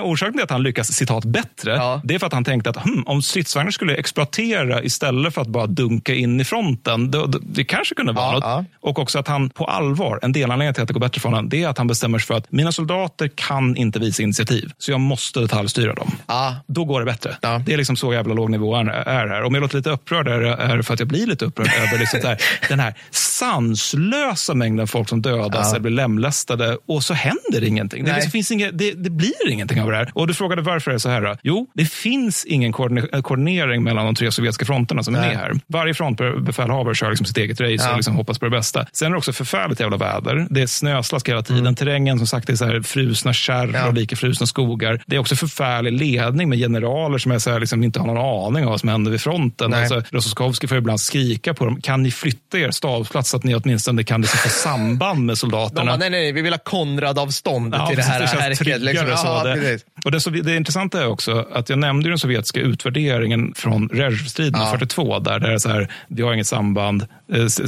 [0.04, 2.00] orsaken till att han lyckas citat bättre, ja.
[2.04, 5.48] det är för att han tänkte att hm, om stridsvagnar skulle exploatera istället för att
[5.48, 8.44] bara dunka in i fronten, det, det, det kanske kunde vara ja, något.
[8.44, 8.64] Ja.
[8.80, 11.48] Och också att han på allvar, en delanledning till att det går bättre för honom,
[11.48, 14.72] det är att han bestämmer sig för att mina soldater soldater kan inte visa initiativ,
[14.78, 16.10] så jag måste detaljstyra dem.
[16.26, 16.52] Ah.
[16.66, 17.36] Då går det bättre.
[17.42, 17.58] Ah.
[17.58, 19.42] Det är liksom så jävla låg nivå är här.
[19.42, 22.20] Om jag låter lite upprörd är det för att jag blir lite upprörd över liksom
[22.24, 25.70] här, den här sanslösa mängden folk som dödas ah.
[25.70, 28.04] eller blir lemlästade och så händer ingenting.
[28.04, 30.10] Det, liksom finns inget, det, det, blir ingenting av det här.
[30.14, 31.38] Och du frågade varför det är så här.
[31.42, 35.52] Jo, det finns ingen koordinering mellan de tre sovjetiska fronterna som är med här.
[35.66, 38.86] Varje frontbefälhavare kör liksom sitt eget race och liksom hoppas på det bästa.
[38.92, 40.46] Sen är det också förfärligt jävla väder.
[40.50, 41.60] Det är snöslask hela tiden.
[41.60, 41.74] Mm.
[41.74, 43.88] Terrängen som sagt är så här frusna kärr ja.
[43.88, 45.02] och lika frusna skogar.
[45.06, 48.46] Det är också förfärlig ledning med generaler som är så här, liksom, inte har någon
[48.46, 49.74] aning om vad som händer vid fronten.
[49.74, 51.80] Alltså, Rososkovskij får ibland skrika på dem.
[51.80, 55.84] Kan ni flytta er stabsplats så att ni åtminstone kan liksom få samband med soldaterna?
[55.84, 58.80] Bara, nej, nej, vi vill ha Konrad-avstånd ja, till det här härket.
[58.80, 59.08] Liksom.
[59.08, 63.88] Ja, det, och det, det intressanta är också att jag nämnde den sovjetiska utvärderingen från
[63.88, 64.70] Rezjevstriden ja.
[64.70, 67.06] 42, där det är så här, vi har inget samband,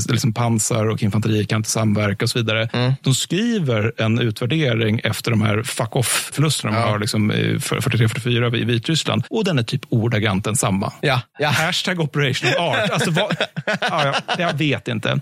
[0.09, 2.69] liksom pansar och infanteri kan inte samverka och så vidare.
[2.73, 2.93] Mm.
[3.03, 6.81] De skriver en utvärdering efter de här fuck off-förlusterna ja.
[6.81, 9.25] man har liksom 43-44 i Vitryssland.
[9.31, 10.93] Och den är typ ordagrant densamma.
[11.01, 11.21] Ja.
[11.39, 11.49] Ja.
[11.49, 12.91] Hashtag operational art.
[12.91, 13.37] Alltså, vad,
[13.81, 15.21] ja, jag vet inte.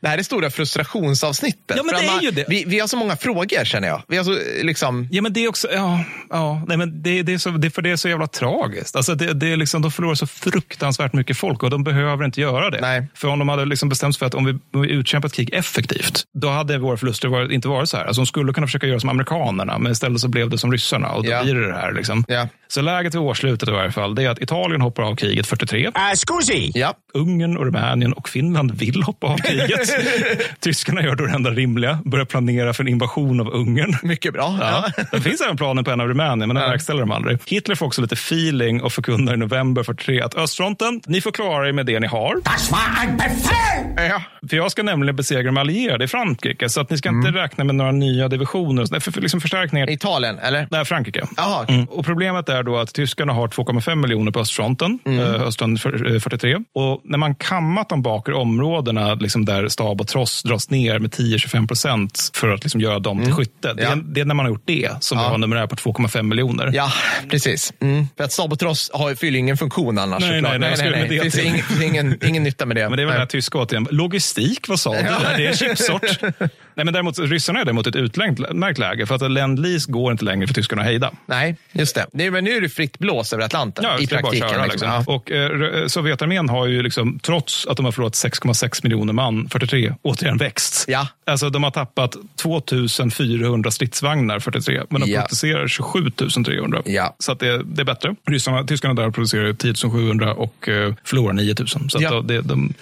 [0.00, 1.76] Det här är stora frustrationsavsnittet.
[1.76, 2.44] Ja, men det är ju det.
[2.48, 4.02] Vi, vi har så många frågor känner jag.
[4.08, 5.08] Vi har så, liksom...
[5.10, 7.82] Ja, men det är också, ja, ja, nej, men det, det är så, det, för
[7.82, 8.96] det är så jävla tragiskt.
[8.96, 12.40] Alltså, det, det är liksom, de förlorar så fruktansvärt mycket folk och de behöver inte
[12.40, 12.80] göra det.
[12.80, 13.06] Nej.
[13.14, 15.34] För om de hade liksom bestämt sig för att om vi, om vi utkämpar ett
[15.34, 18.04] krig effektivt, då hade våra förluster varit, inte varit så här.
[18.04, 21.12] Alltså, de skulle kunna försöka göra som amerikanerna, men istället så blev det som ryssarna
[21.12, 21.42] och då ja.
[21.42, 21.92] blir det det här.
[21.92, 22.24] Liksom.
[22.28, 22.48] Ja.
[22.70, 25.84] Så läget vid årsslutet i varje fall, det är att Italien hoppar av kriget 43.
[25.86, 25.92] Äh,
[26.26, 26.72] scusi!
[26.74, 26.94] Ja.
[27.14, 29.90] Ungern, och Rumänien och Finland vill hoppa av kriget.
[30.60, 33.96] Tyskarna gör då det enda rimliga, börjar planera för en invasion av Ungern.
[34.02, 34.58] Mycket bra.
[34.60, 34.90] Ja.
[34.96, 35.04] ja.
[35.12, 36.68] Det finns även planer på en av Rumänien, men den ja.
[36.68, 37.38] verkställer de aldrig.
[37.46, 41.68] Hitler får också lite feeling och förkunnar i november 43 att östfronten, ni får klara
[41.68, 42.34] er med det ni har.
[42.44, 44.08] Das war ein Befehl!
[44.08, 44.22] Ja.
[44.48, 47.26] För jag ska nämligen besegra de allierade i Frankrike, så att ni ska mm.
[47.26, 49.00] inte räkna med några nya divisioner.
[49.00, 49.90] För, för, liksom förstärkningar.
[49.90, 50.68] Italien, eller?
[50.70, 51.26] Nej, Frankrike.
[51.36, 51.74] Aha, okay.
[51.74, 51.86] mm.
[51.86, 55.20] Och problemet är då att tyskarna har 2,5 miljoner på östfronten, mm.
[55.20, 56.56] eh, hösten 43.
[56.74, 61.10] Och när man kammat de bakre områdena liksom där stab och tross dras ner med
[61.10, 63.36] 10-25 procent för att liksom göra dem till mm.
[63.36, 63.74] skytte.
[63.74, 63.88] Det, ja.
[63.88, 65.24] är, det är när man har gjort det som ja.
[65.24, 66.70] vi har numerär på 2,5 miljoner.
[66.74, 66.92] Ja,
[67.30, 67.72] precis.
[67.80, 68.06] Mm.
[68.16, 70.20] För att stab och tross har, fyller ingen funktion annars.
[70.20, 72.88] Nej, nej, nej, nej, nej, Det finns ingen, ingen, ingen nytta med det.
[72.88, 73.88] Men det är väl det här tyska återigen.
[73.90, 75.02] Logistik, vad sa du?
[75.36, 76.18] Det är chipsort.
[76.74, 80.46] Nej, men däremot, ryssarna är däremot ett utmärkt läge, för att Lend-Lease går inte längre
[80.46, 81.10] för tyskarna att hejda.
[81.26, 82.06] Nej, just det.
[82.12, 84.48] Nej, men nu är det fritt blås över Atlanten ja, i praktiken.
[84.48, 84.70] Köra, liksom.
[84.72, 85.04] liksom.
[85.06, 85.14] Ja.
[85.14, 89.94] Och eh, Sovjetarmén har ju, liksom, trots att de har förlorat 6,6 miljoner man, 43,
[90.02, 90.84] återigen växt.
[90.88, 91.08] Ja.
[91.26, 95.20] Alltså, de har tappat 2400 stridsvagnar, 43, men de Ja.
[95.20, 96.10] producerar 27
[96.44, 96.82] 300.
[96.84, 97.16] Ja.
[97.18, 98.14] Så att det, det är bättre.
[98.26, 101.68] Ryssarna, tyskarna där producerar 10 700 och eh, förlorar 9 000.
[101.68, 102.20] Så, att Ja.
[102.20, 102.74] det, de,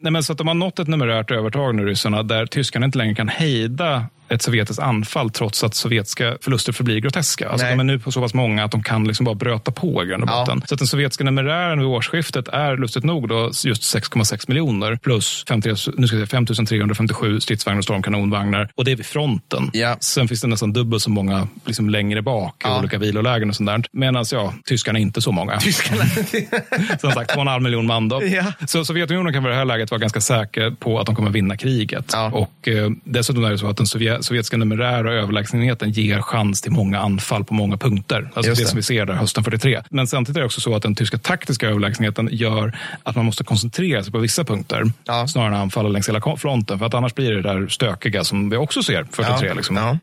[0.00, 2.98] Nej, men så att de har nått ett numerärt övertag nu, ryssarna, där tyskarna inte
[2.98, 7.48] längre kan hejda ett sovjetiskt anfall trots att sovjetiska förluster förblir groteska.
[7.48, 7.74] Alltså, Nej.
[7.76, 10.06] de är nu på så pass många att de kan liksom bara bröta på i
[10.06, 10.40] grund och Ja.
[10.40, 10.62] botten.
[10.66, 15.44] Så att den sovjetiska numerären vid årsskiftet är lustigt nog då just 6,6 miljoner plus
[15.48, 18.68] 50, nu ska jag säga 5 357 stridsvagnar och stormkanonvagnar.
[18.74, 19.70] Och det är vid fronten.
[19.72, 19.96] Ja.
[20.00, 22.78] Sen finns det nästan dubbelt så många liksom längre bak i Ja.
[22.78, 23.82] olika vilolägen och sånt där.
[23.92, 25.58] Medan ja, tyskarna är inte så många.
[25.60, 26.04] Tyskarna.
[27.00, 28.22] Som sagt, 2,5 miljon man då.
[28.24, 28.44] Ja.
[28.66, 31.56] Så Sovjetunionen kan vid det här läget vara ganska säker på att de kommer vinna
[31.56, 32.10] kriget.
[32.12, 32.30] Ja.
[32.32, 36.72] Och eh, dessutom är det så att den sovje- sovjetiska numerära överlägsenheten ger chans till
[36.72, 38.30] många anfall på många punkter.
[38.34, 38.66] Alltså det, det.
[38.66, 39.82] som vi ser där hösten 43.
[39.90, 43.44] Men samtidigt är det också så att den tyska taktiska överlägsenheten gör att man måste
[43.44, 45.26] koncentrera sig på vissa punkter Ja.
[45.28, 46.78] snarare än anfalla längs hela fronten.
[46.78, 49.48] För att annars blir det där stökiga som vi också ser 43.
[49.48, 49.54] Ja.
[49.54, 49.76] Liksom.
[49.76, 49.98] Ja.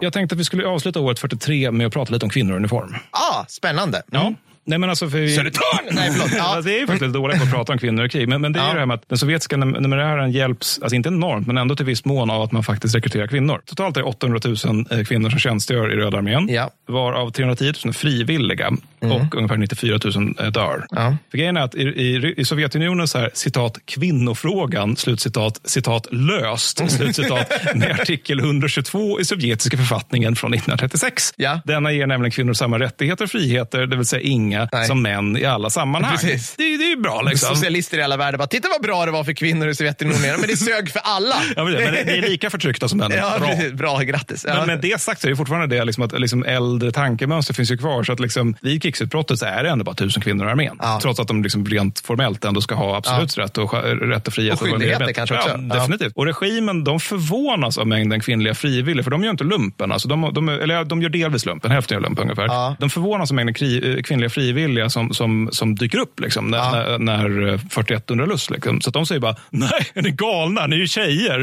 [0.00, 2.56] Jag tänkte att vi skulle avsluta året 43 med att prata lite om kvinnor i
[2.56, 2.94] uniform.
[3.10, 4.02] Ah, spännande.
[4.10, 4.34] Ja.
[4.66, 5.36] Nej, men alltså för vi...
[5.36, 5.84] Södertörn!
[5.90, 6.32] Nej, förlåt.
[6.36, 6.60] Ja.
[6.60, 8.28] Det är faktiskt dåligt på att prata om kvinnor i krig.
[8.28, 8.68] Men, men det är Ja.
[8.68, 11.76] ju det här med att den sovjetiska num- numerären hjälps, alltså inte enormt, men ändå
[11.76, 13.60] till viss mån av att man faktiskt rekryterar kvinnor.
[13.66, 16.48] Totalt är det 800 000 eh, kvinnor som tjänstgör i Röda armén.
[16.50, 16.70] Ja.
[16.88, 20.86] Varav 310 000 är frivilliga och ungefär 94 000 eh, dör.
[20.90, 21.16] Ja.
[21.30, 26.90] För grejen är att i, i, i Sovjetunionen så här, citat, kvinnofrågan, slutcitat, citat, löst,
[26.90, 31.32] slutcitat, med artikel 122 i sovjetiska författningen från 1936.
[31.36, 31.60] Ja.
[31.64, 34.86] Denna ger nämligen kvinnor samma rättigheter och friheter, det vill säga inga, Nej.
[34.86, 36.12] som män i alla sammanhang.
[36.16, 36.54] Precis.
[36.56, 37.54] Det, är- det är ju bra liksom.
[37.56, 40.48] Socialister i alla världar bara, titta vad bra det var för kvinnor i Sovjetunionen, men
[40.48, 41.34] det sög för alla.
[41.56, 41.78] Ja, men det
[42.18, 43.18] är lika förtryckta som männen.
[43.18, 43.48] Ja, bra.
[43.48, 43.72] precis.
[43.72, 44.44] Bra, grattis.
[44.48, 44.54] Ja.
[44.58, 47.70] Men med det sagt så är det fortfarande det liksom att liksom äldre tankemönster finns
[47.70, 48.02] ju kvar.
[48.02, 50.76] Så att liksom, vid krigsutbrottet så är det ändå bara tusen kvinnor i armén.
[50.82, 50.98] Ja.
[51.02, 53.74] Trots att de liksom rent formellt ändå ska ha absolut rätt, och,
[54.10, 54.60] rätt och frihet.
[54.62, 55.48] Och skyldigheter kanske också.
[55.48, 55.74] Ja, Ja.
[55.74, 56.12] definitivt.
[56.16, 59.04] Och regimen de förvånas av mängden kvinnliga frivilliga.
[59.04, 59.92] För de gör inte lumpen.
[59.92, 62.46] Alltså de, de, eller ja, de gör delvis lumpen, hälften gör lumpen ungefär.
[62.46, 62.76] Ja.
[62.80, 64.45] De förvånas av mängden kri, eh, kvinnliga frivilliga
[64.88, 66.98] som, som, som dyker upp liksom, när, Ja.
[66.98, 68.50] när, när eh, 41 under lust.
[68.50, 68.80] Liksom.
[68.80, 70.66] Så de säger bara, nej, är ni galna?
[70.66, 71.38] Ni är ju tjejer.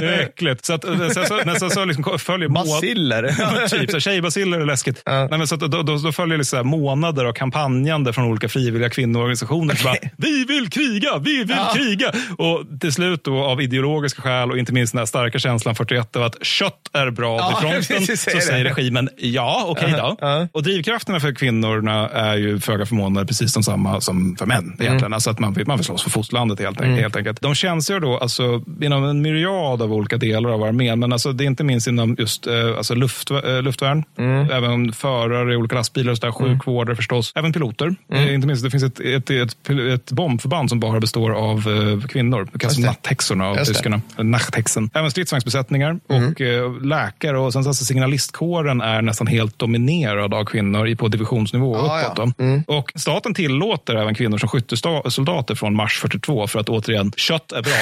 [0.00, 0.64] Det är äckligt.
[0.64, 3.34] Så att, eh, sen så, sen så liksom följer Basiller.
[3.38, 5.02] Ja, typ, tjejbaciller är läskigt.
[5.06, 8.90] Nej, men så att, då, då, då följer här månader av kampanjande från olika frivilliga
[8.90, 9.74] kvinnoorganisationer.
[9.74, 11.72] Så bara, vi vill kriga, vi vill Ja.
[11.76, 12.12] kriga.
[12.38, 16.16] Och till slut då, av ideologiska skäl och inte minst den här starka känslan 41
[16.16, 18.16] av att kött är bra Ja, vid fronten.
[18.16, 18.70] så säger det.
[18.70, 20.16] regimen ja, okej då.
[20.20, 20.48] Ja.
[20.52, 24.64] Och drivkrafterna för kvinnorna är ju föga förvånande precis de samma som för män.
[24.64, 24.96] Egentligen.
[24.98, 25.12] Mm.
[25.12, 27.40] Alltså att man man vill slåss för fosterlandet helt, enkelt- helt enkelt.
[27.40, 30.98] De tjänstgör då alltså, inom en myriad av olika delar av armén.
[30.98, 34.04] Men alltså, det är inte minst inom just eh, alltså luft, eh, luftvärn.
[34.18, 34.50] Mm.
[34.50, 37.32] Även förare i olika lastbilar, och så där, sjukvårdare förstås.
[37.34, 37.94] Även piloter.
[38.12, 38.28] Mm.
[38.28, 39.56] Eh, inte minst, det finns ett, ett, ett,
[39.94, 42.48] ett bombförband som bara består av eh, kvinnor.
[42.52, 44.00] Det kallas natthäxorna av tyskarna.
[44.18, 44.90] Nachthäxen.
[44.94, 46.28] Även stridsvagnsbesättningar Mm.
[46.32, 47.38] och eh, läkare.
[47.38, 52.00] Och sen så alltså signalistkåren är nästan helt dominerad av kvinnor på divisionsnivå och Ah,
[52.02, 52.34] uppåt.
[52.37, 52.37] ja.
[52.38, 52.74] Då.
[52.74, 57.62] Och staten tillåter även kvinnor som skyttesoldater från mars 42 för att återigen, kött är
[57.62, 57.72] bra.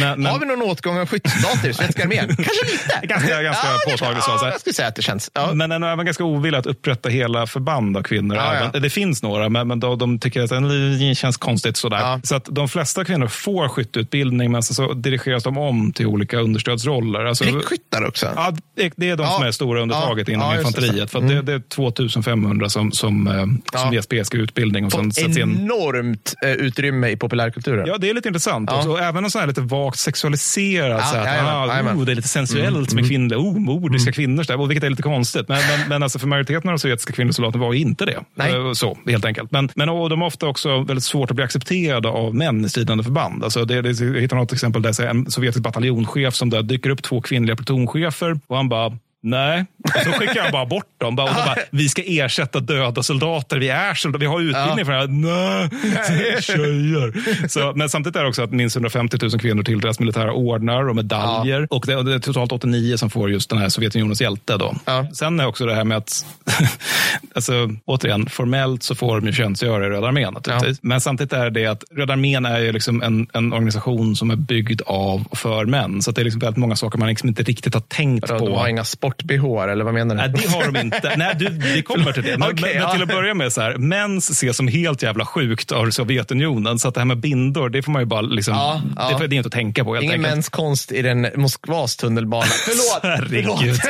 [0.00, 2.26] Men, men, Har vi någon åtgång av skyttesoldater i svenska armén?
[2.28, 3.06] Kanske lite.
[3.06, 5.30] Ganska- ganska ja, påtagligt Ja, jag skulle säga att det känns.
[5.34, 5.54] Ja.
[5.54, 8.36] men den är även ganska ovillig att upprätta hela förband av kvinnor.
[8.36, 8.70] Ja, även.
[8.74, 8.80] ja.
[8.80, 11.76] Det finns några, men, men då, de tycker att det känns konstigt.
[11.76, 12.20] Sådär.
[12.24, 16.38] Så att de flesta kvinnor får skytteutbildning, men så, så dirigeras de om till olika
[16.38, 17.24] understödsroller.
[17.24, 18.32] Alltså, Prickskyttar också.
[18.36, 18.52] Ja,
[18.96, 21.10] det- är de som är stora undertaget inom infanteriet.
[21.10, 23.96] För det, det är 2500 som, som, eh, som Ja.
[23.96, 24.84] ges PSG-utbildning.
[24.84, 25.42] Och sen Fått in.
[25.42, 27.86] enormt eh, utrymme i populärkulturen.
[27.86, 28.70] Ja, det är lite intressant.
[28.72, 28.88] Ja.
[28.88, 30.90] Och även en sån här lite vagt sexualiserad.
[30.90, 33.36] Ja, så att, jajamän, ah, oh, det är lite sensuellt med kvinnor.
[33.36, 34.42] Oh, modiska kvinnor.
[34.42, 35.48] Så där, vilket är lite konstigt.
[35.48, 38.18] Men, men, men alltså för majoriteten av de sovjetiska kvinnosoldater var ju inte det.
[38.34, 38.52] Nej.
[38.52, 39.50] Eh, Så, helt enkelt.
[39.52, 42.68] Men, men och de är ofta också väldigt svårt att bli accepterade av män i
[42.68, 43.44] stridande förband.
[43.44, 47.02] Alltså det, det, jag hittar något exempel där en sovjetisk bataljonschef som där dyker upp
[47.02, 51.16] två kvinnliga plutonchefer och han bara Nej, och så skickar han bara bort dem.
[51.16, 53.56] Bara, och bara, vi ska ersätta döda soldater.
[53.58, 54.20] Vi är soldater.
[54.20, 54.84] Vi har utbildning Ja.
[54.84, 55.08] för det här.
[55.08, 57.48] Nej, tjejer.
[57.48, 60.96] Så, men samtidigt är det också att minst 150 000 kvinnor tilldelas militära ordnar och
[60.96, 61.66] medaljer.
[61.70, 64.56] Och det, och det är totalt 89 som får just den här Sovjetunionens hjälte.
[64.56, 64.74] Då.
[64.84, 65.06] Ja.
[65.12, 66.26] Sen är också det här med att,
[67.34, 67.52] alltså,
[67.84, 70.34] återigen, formellt så får de tjänstgöra i Röda armén.
[70.34, 70.78] naturligtvis.
[70.82, 74.36] Men samtidigt är det att Röda armén är ju liksom en, en organisation som är
[74.36, 76.02] byggd av och för män.
[76.02, 78.56] Så det är liksom väldigt många saker man liksom inte riktigt har tänkt De på.
[78.56, 80.20] har inga sport-bh, eller vad menar du?
[80.20, 81.14] Nej, det har de inte.
[81.16, 82.38] Nej, du, vi kommer till det.
[82.38, 82.92] Men, okay, men, ja.
[82.92, 86.78] till att börja med, så här, mens ses som helt jävla sjukt av Sovjetunionen.
[86.78, 89.18] Så att det här med bindor, det får man ju bara liksom, Ja, ja.
[89.18, 90.34] Det, det är inte att tänka på helt Ingen enkelt.
[90.34, 92.44] mäns konst i den Moskvas tunnelbana.
[92.66, 93.00] Förlåt!
[93.02, 93.80] Herregud.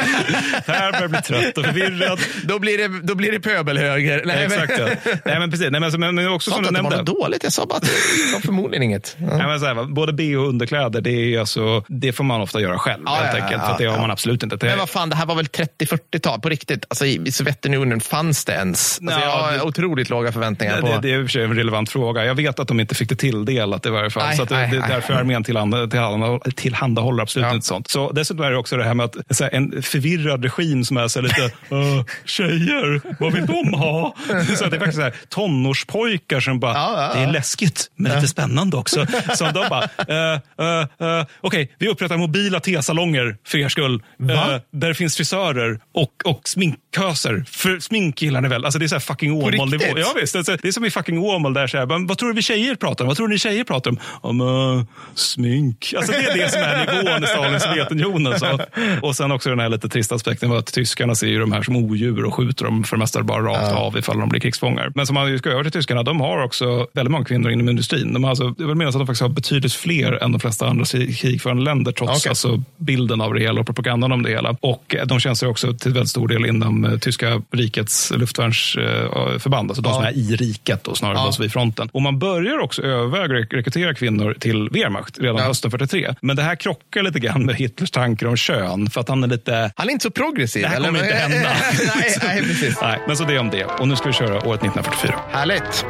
[0.66, 2.18] Per börjar bli trött och förvirrad.
[2.44, 4.22] då, blir det, då blir det pöbelhöger.
[4.24, 4.72] Nej, Exakt.
[4.78, 5.12] Ja.
[5.24, 5.70] Nej, men precis.
[5.70, 7.44] Nej, men, alltså, men, men också Jag sa inte att det var något dåligt.
[7.44, 9.16] Jag sa bara att det var förmodligen inget.
[9.20, 9.36] Ja.
[9.36, 12.60] Nej, men så här, både bh och underkläder, det, är alltså, det får man ofta
[12.60, 13.02] göra själv.
[13.06, 14.56] Ja, helt enkelt, för det har man absolut inte.
[14.56, 16.84] Det, Men vad fan, det här var väl 30-40-tal på riktigt?
[16.88, 19.00] Alltså, I Sovjetunionen fanns det ens?
[19.02, 20.86] Alltså, Ja, jag har det- otroligt låga förväntningar det, på...
[20.88, 22.24] det, det är i och för sig en relevant fråga.
[22.24, 24.26] Jag vet att de inte fick det tilldelat i varje fall.
[24.26, 24.88] Nej, så att det, nej, det nej.
[24.90, 27.54] därför armén tillhanda, tillhanda, tillhandahåller absolut Ja.
[27.54, 27.88] inte sånt.
[27.90, 31.08] Så dessutom är det också det här med att här, en förvirrad regim som är
[31.08, 34.14] så lite, uh, tjejer, vad vill de ha?
[34.56, 38.14] Så det är faktiskt så här, tonårspojkar som bara, Ja, ja, det är läskigt men
[38.14, 39.06] lite spännande också.
[39.34, 44.02] Så de bara, uh, uh, uh, okej, vi upprättar mobila tesalonger för er skull.
[44.22, 47.44] Uh, där finns frisörer och, och sminkköser.
[47.48, 48.64] För smink gillar ni väl?
[48.64, 49.84] Alltså det är så här fucking Åmål-nivå.
[49.96, 51.66] Ja, visst, alltså, det är som i fucking Åmål där.
[51.66, 53.08] Så här, men vad tror du vi tjejer pratar om?
[53.08, 53.98] Vad tror ni tjejer pratar om?
[54.20, 55.94] Om uh, smink.
[55.96, 58.38] Alltså det är det som är nivån i Stalins Sovjetunionen.
[58.38, 58.58] Så.
[59.02, 61.62] Och sen också den här lite trista aspekten var att tyskarna ser ju de här
[61.62, 64.92] som odjur och skjuter dem för det mesta bara rakt av ifall de blir krigsfångar.
[64.94, 68.12] Men som man ska över till tyskarna, de har också väldigt många kvinnor inom industrin.
[68.12, 70.66] De har alltså, jag vill minnas att de faktiskt har betydligt fler än de flesta
[70.66, 70.84] andra
[71.16, 72.30] krigförande länder trots Okej.
[72.30, 74.56] alltså, bilden av det hela och propagandan om det hela.
[74.60, 79.82] Och eh, de tjänstgör också till väldigt stor del inom eh, tyska rikets luftvärnsförband, alltså
[79.82, 81.30] de som är i riket och snarare Ja.
[81.36, 81.42] ja.
[81.42, 81.88] vid fronten.
[81.92, 85.44] Och man börjar också överväga att rekrytera kvinnor till Wehrmacht redan Ja.
[85.44, 86.14] hösten 43.
[86.20, 89.28] Men det här krockar lite grann med Hitlers tankar om kön för att han är
[89.28, 90.62] lite Han är inte så progressiv.
[90.62, 90.86] det här eller?
[90.86, 91.36] kommer inte hända.
[91.96, 92.78] nej, nej, precis.
[92.82, 93.64] Nej, men så det om det.
[93.64, 95.14] Och nu ska vi köra året 1944.
[95.32, 95.84] Härligt.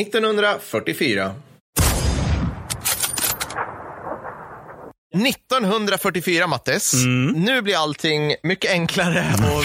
[0.00, 1.49] –1944.
[5.14, 6.92] 1944, Mattes.
[7.34, 9.64] Nu blir allting mycket enklare, och,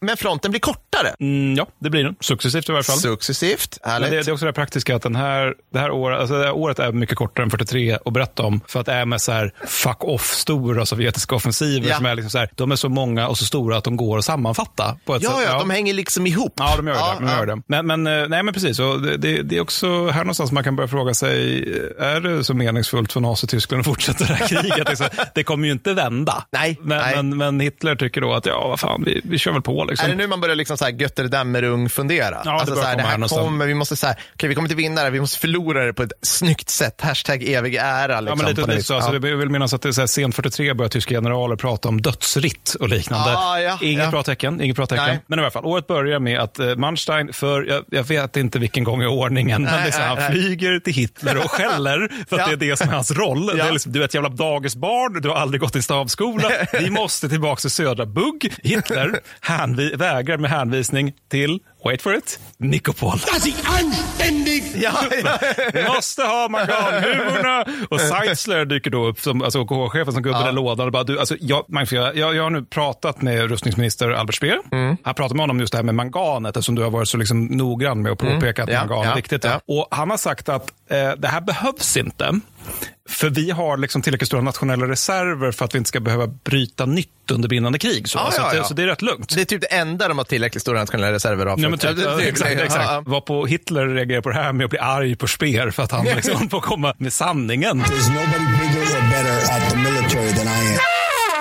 [0.00, 1.14] men fronten blir kortare.
[1.20, 2.16] Mm, ja, det blir den.
[2.20, 2.96] Successivt i varje fall.
[2.96, 3.78] Successivt.
[3.82, 4.10] Härligt.
[4.10, 6.52] det, det är också det praktiska att den här, det, här året, alltså det här
[6.52, 8.60] året är mycket kortare än 43 att berätta om.
[8.68, 11.96] För att det är med så här fuck off-stora sovjetiska offensiver Ja.
[11.96, 14.18] som är liksom så här, de är så många och så stora att de går
[14.18, 14.96] att sammanfatta.
[15.04, 15.48] På ett ja, sätt.
[15.52, 16.52] ja, de hänger liksom ihop.
[16.56, 17.24] Ja, de gör Ja, det.
[17.26, 17.38] De ja.
[17.38, 17.62] gör det.
[17.66, 18.78] Men, men, eh, nej, men precis.
[18.78, 21.62] Och det, det, det är också här någonstans man kan börja fråga sig,
[21.98, 24.83] eh, är det så meningsfullt för Nazityskland att fortsätta det här kriget?
[24.88, 26.44] Liksom, det kommer ju inte vända.
[26.52, 27.16] Nej, men, nej.
[27.16, 29.84] Men, men Hitler tycker då att, ja, vad fan, vi, vi kör väl på.
[29.84, 30.06] Liksom.
[30.06, 32.42] Är det nu man börjar liksom så här Götterdammerung fundera?
[32.44, 33.42] det alltså börjar så här, det här någonstans.
[33.44, 35.92] kommer, vi måste så här, okej vi kommer inte vinna det, vi måste förlora det
[35.92, 37.00] på ett snyggt sätt.
[37.00, 38.12] Hashtag evig ära.
[38.12, 38.86] Ja, Liksom, men lite på något lite vis.
[38.86, 38.94] så.
[38.94, 39.28] Alltså, Ja.
[39.28, 42.00] Jag vill minnas att det är så här, sent 43 börjar tyska generaler prata om
[42.02, 43.36] dödsritt och liknande.
[43.36, 44.10] Ah, ja, inget ja.
[44.10, 44.60] bra tecken.
[44.60, 45.04] Inget bra tecken.
[45.06, 45.20] Nej.
[45.26, 48.58] Men i alla fall, året börjar med att eh, Manstein, för jag, jag vet inte
[48.58, 51.50] vilken gång i ordningen, men Nej, det så här, nej, han flyger till Hitler och
[51.50, 52.56] skäller för att Ja.
[52.56, 53.46] det är det som är hans roll.
[53.46, 53.64] Det Ja.
[53.66, 54.28] är liksom, du ett jävla
[54.74, 58.54] dagisbarn, du har aldrig gått i stavskola, vi måste tillbaka till södra Bugg.
[58.62, 63.18] Hitler hänvi- vägrar med hänvisning till, wait for it, Nikopol.
[63.18, 64.64] Dass ich anständig...
[64.76, 64.92] Ja,
[65.24, 65.38] ja.
[65.74, 67.64] Vi måste ha manganhuvorna!
[67.90, 70.48] Och Seitzler dyker då upp, som, alltså OKH-chefen som gubben Ja.
[70.48, 70.86] i lådan.
[70.86, 74.58] Och bara, du, alltså, jag, Magnus, jag, jag, har nu pratat med rustningsminister Albert Speer.
[74.72, 74.96] Mm.
[75.02, 77.44] Han pratar med honom just det här med manganet, eftersom du har varit så liksom
[77.46, 78.80] noggrann med att påpeka att Mm.
[78.90, 79.44] Ja, mangan är viktigt.
[79.68, 82.40] Och han har sagt att eh, det här behövs inte.
[83.08, 86.86] För vi har liksom tillräckligt stora nationella reserver för att vi inte ska behöva bryta
[86.86, 88.08] nytt under brinnande krig.
[88.08, 88.64] Så, Ja, så, ja, att, ja.
[88.64, 89.34] så det är rätt lugnt.
[89.34, 91.60] Det är typ det enda de har tillräckligt stora nationella reserver av.
[91.60, 92.84] Ja, men typ, Ja, ja, det- exakt, ja, exakt.
[92.84, 93.02] ja.
[93.06, 96.04] Varpå Hitler reagerar på det här med att bli arg på Speer för att han
[96.16, 97.82] liksom får komma med sanningen.
[97.82, 100.93] There's nobody bigger or better at the military than I am.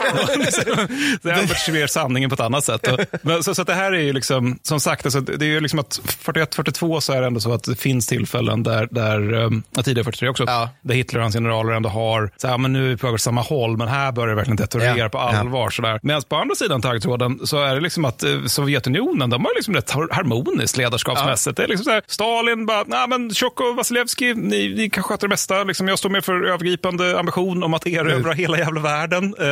[1.21, 2.87] det är Albert sanningen på ett annat sätt.
[3.21, 5.79] Men, så, så det här är ju liksom, som sagt, alltså, det är ju liksom
[5.79, 9.83] att 41-42 så är det ändå så att det finns tillfällen där, där um, ja,
[9.83, 10.69] tidigare 43 också, Ja.
[10.81, 13.13] där Hitler och hans generaler ändå har, så här, men nu är vi på väg
[13.13, 15.09] åt samma håll, men här börjar det verkligen detonera Ja.
[15.09, 15.73] på allvar.
[15.83, 15.99] Ja.
[16.03, 19.73] Medan på andra sidan taggtråden så är det liksom att eh, Sovjetunionen, de har liksom
[19.73, 21.57] rätt har- harmoniskt ledarskapsmässigt.
[21.57, 25.03] Det är liksom så här, Stalin bara, nej men Tjocko och Vasilevski, ni, ni kan
[25.03, 25.63] sköta det mesta.
[25.63, 29.35] Liksom, jag står med för övergripande ambition om att erövra hela jävla världen.
[29.39, 29.45] Eh,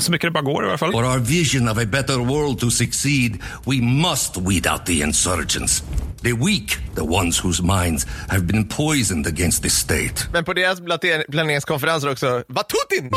[0.00, 0.92] så mycket det bara går i alla fall.
[0.92, 5.82] For our vision of a better world to succeed, we must weed out the insurgents.
[6.22, 10.28] The weak, the ones whose minds have been poisoned against the state.
[10.32, 10.80] Men på deras
[11.28, 13.10] planeringskonferenser också, Vatutin!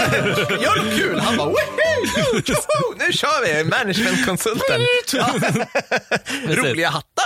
[0.62, 1.18] Gör något kul.
[1.20, 2.42] Han bara, "Woohoo!
[2.44, 2.94] Tjoho!
[3.06, 3.64] nu kör vi.
[3.64, 4.80] Managementkonsulten.
[6.56, 7.20] Roliga hattar.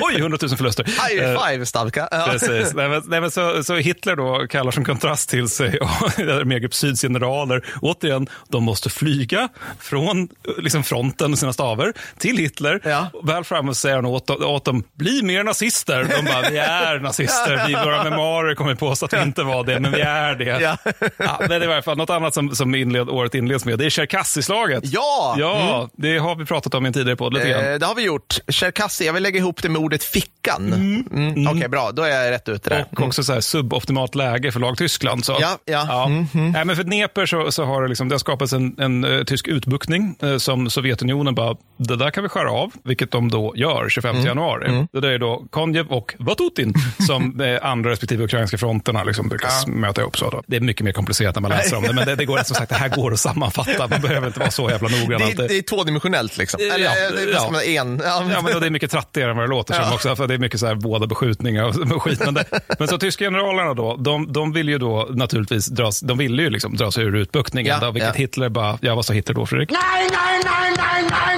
[0.00, 0.84] Oj, 100 000 förluster.
[0.84, 2.08] High five, Stavka.
[2.10, 2.28] Ja.
[2.30, 2.74] Precis.
[2.74, 7.02] Nej, men, nej, men så, så Hitler då kallar som kontrast till sig Armégrupp Syds
[7.02, 7.64] generaler.
[7.80, 9.48] Återigen, de måste flyga
[9.80, 12.80] från liksom, fronten och sina staver till Hitler.
[12.84, 13.10] Ja.
[13.24, 16.04] Väl framme säger han åt, åt dem, bli mer nazister.
[16.04, 17.64] De bara, vi är nazister.
[17.66, 20.44] Vi, våra memoarer kommer påstå att vi inte var det, men vi är det.
[20.44, 20.76] Ja.
[21.24, 23.78] Ja, men det är i alla fall något annat som, som inled, året inleds med.
[23.78, 24.80] Det är Cherkassy-slaget.
[24.86, 25.34] Ja!
[25.38, 27.64] Ja, det har vi pratat om i en tidigare podd lite grann.
[27.72, 28.38] Eh, det har vi gjort.
[28.48, 30.72] Cherkassy, jag vill lägga ihop det med ordet fickan.
[30.72, 31.48] Mm.
[31.48, 31.90] Okej, bra.
[31.92, 32.84] Då är jag rätt ute där.
[32.96, 35.24] Och också så här suboptimalt läge för lag Tyskland.
[35.24, 35.36] Så.
[35.40, 36.06] Ja, ja.
[36.06, 39.04] Mm, Nej, men för Dnepr så, så har det, liksom, det har skapats en, en
[39.04, 43.30] uh, tysk utbuktning uh, som Sovjetunionen bara, det där kan vi skära av, vilket de
[43.30, 44.26] då gör 25 Mm.
[44.26, 44.86] januari.
[44.92, 46.74] Det där är då Konjev och Vatutin
[47.06, 49.72] som uh, andra respektive ukrainska fronterna liksom brukar Ja.
[49.72, 50.18] möta ihop.
[50.18, 50.42] Så då.
[50.46, 52.56] Det är mycket mer komplicerat när man läser om det, men det, det går som
[52.56, 53.88] sagt, det här går att sammanfatta.
[53.88, 55.18] Man behöver inte vara så jävla noggrann.
[55.20, 55.48] Det, alltid.
[55.48, 56.60] det är tvådimensionellt liksom.
[56.62, 57.38] Ja, Eller eh, det är ja.
[57.40, 58.00] som en.
[58.04, 59.94] Ja, Ja, men det är mycket trattigare än vad det låter som Ja.
[59.94, 60.16] också.
[60.16, 62.20] För det är mycket så här båda beskjutningar och skit.
[62.24, 62.44] Men, det,
[62.78, 66.50] men så tyska generalerna då, de, de vill ju då naturligtvis dras, de ville ju
[66.50, 67.74] liksom dra sig ur utbuktningen.
[67.80, 68.18] Ja, då, vilket ja.
[68.18, 69.70] Hitler bara, ja vad sa Hitler då Fredrik?
[69.70, 69.80] Nej,
[70.12, 71.31] nej, nej, nej, nej!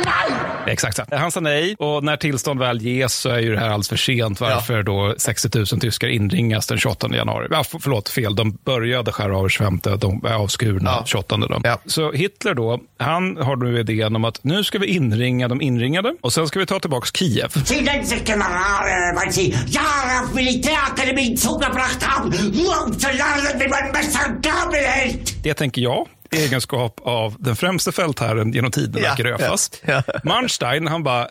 [0.67, 1.03] Exakt så.
[1.17, 3.97] Han sa nej och när tillstånd väl ges så är ju det här alldeles för
[3.97, 4.41] sent.
[4.41, 7.49] Varför då 60 000 tyskar inringas den 28 januari.
[7.51, 8.35] Ja, förlåt, fel.
[8.35, 11.03] De började skära av 25, de är avskurna Ja.
[11.07, 11.37] 28.
[11.37, 11.61] Då.
[11.65, 11.79] Ja.
[11.87, 16.15] Så Hitler då, han har nu idén om att nu ska vi inringa de inringade
[16.21, 17.49] och sen ska vi ta tillbaka Kiev.
[17.65, 23.69] Sedan sich Generale, weil sie Jahre auf Militärakademien zugebracht haben, nur um zu lernen, wie
[23.69, 25.35] man Messer und Gabel hält.
[25.43, 29.83] Det tänker jag egenskap av den främste fältherren genom tiderna, Ja, Gröfast.
[29.87, 30.13] ja, ja.
[30.25, 31.29] Manstein, han bara, eh,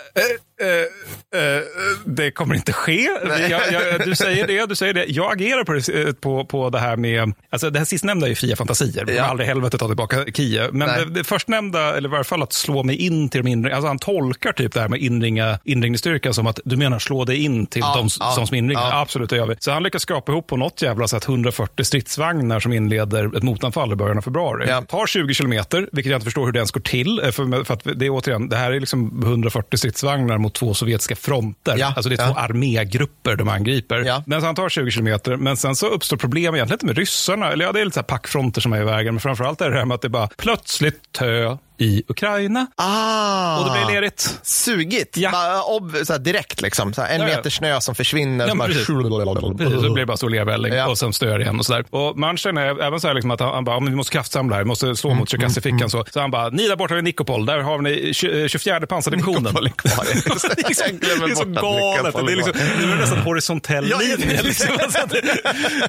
[0.63, 1.61] eh, eh,
[2.05, 3.09] det kommer inte ske.
[3.49, 5.05] Jag, jag, du säger det, du säger det.
[5.07, 8.29] Jag agerar på det, eh, på, på det här med, alltså det här sistnämnda är
[8.29, 9.05] ju fria fantasier.
[9.17, 9.23] Ja.
[9.23, 10.73] aldrig i helvete ta tillbaka Kiev.
[10.73, 11.05] Men Nej.
[11.05, 13.87] det, det förstnämnda, eller i varje fall att slå mig in till de inre, alltså
[13.87, 17.65] han tolkar typ det här med inringa, inringningsstyrkan som att du menar slå dig in
[17.65, 18.81] till Ja, de ja, som, som inringar.
[18.81, 19.01] ja.
[19.01, 19.55] Absolut, det gör vi.
[19.59, 23.91] Så han lyckas skrapa ihop på något jävla sätt 140 stridsvagnar som inleder ett motanfall
[23.93, 24.65] i början av februari.
[24.69, 24.81] Ja.
[24.81, 27.19] Tar 20 kilometer, vilket jag inte förstår hur det ens går till.
[27.23, 30.73] eh, För, för att det är återigen, det här är liksom 140 stridsvagnar mot två
[30.73, 31.75] sovjetiska fronter.
[31.77, 32.33] Ja, Alltså det är ja.
[32.33, 33.99] två armégrupper de angriper.
[33.99, 34.23] Ja.
[34.25, 37.51] Men så han tar 20 kilometer, men sen så uppstår problem egentligen inte med ryssarna.
[37.51, 39.13] Eller ja, det är lite så packfronter som är i vägen.
[39.13, 42.67] Men framförallt är det här med att det bara plötsligt tö i Ukraina.
[42.77, 43.59] Ah.
[43.59, 44.39] Och det blir lerigt.
[44.43, 45.17] Sugigt.
[45.17, 45.31] Ja.
[45.31, 46.93] Bara, ob, så direkt liksom.
[46.93, 48.47] Så en Ja, meter snö som försvinner.
[48.47, 48.87] Ja, bara, precis.
[48.87, 50.87] Precis, så blir det bara stor lervälling Ja.
[50.89, 51.85] och sen stör igen och sådär.
[51.89, 54.13] Och Manstein är även så här liksom att han, han bara, "Ja, men vi måste
[54.13, 55.89] kraftsamla här, vi måste slå Mm, mot Tjerkassy-fickan.
[55.89, 59.43] Så, så han bara, ni där borta vid Nikopol, där har ni tju- 24 pansardivisionen.
[59.43, 60.05] Nikopol är kvar.
[60.05, 62.15] det är så, det är galet.
[62.25, 64.41] Det är, liksom, det är nästan horisontell linje.
[64.43, 64.67] Liksom.
[65.09, 65.21] Det-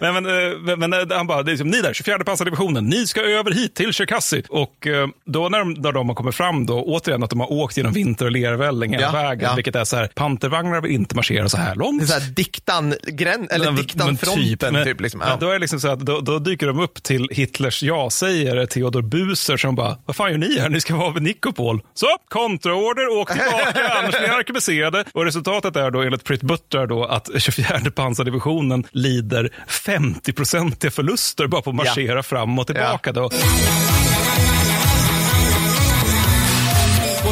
[0.00, 0.26] men, men,
[0.70, 3.50] eh, men, eh, han bara, det är liksom, ni där, 24 pansardivisionen, ni ska över
[3.50, 4.42] hit till Tjerkassy.
[4.49, 7.52] Och eh, då när de, när de har kommit fram, då, återigen att de har
[7.52, 9.54] åkt genom vinter och lervälling hela Ja, vägen, ja.
[9.54, 12.00] vilket är så här, pantervagnar vill inte marschera så här långt.
[12.00, 14.72] Det är så här, diktan, gräns, eller Men- diktan men fronten.
[14.72, 15.20] men, typ, liksom.
[15.26, 15.36] ja.
[15.40, 19.02] då är det liksom så att då, då dyker de upp till Hitlers ja-sägare Theodor
[19.02, 20.68] Buser som bara, vad fan gör ni här?
[20.68, 21.80] Ni ska vara vid Nikopol.
[21.94, 25.04] Så, kontraorder, åk tillbaka, annars blir ni arkebuserade.
[25.12, 31.62] Och resultatet är då enligt Pritt Butler då att 24 pansardivisionen lider 50-procentiga förluster bara
[31.62, 33.12] på att marschera fram och tillbaka.
[33.12, 33.30] Då.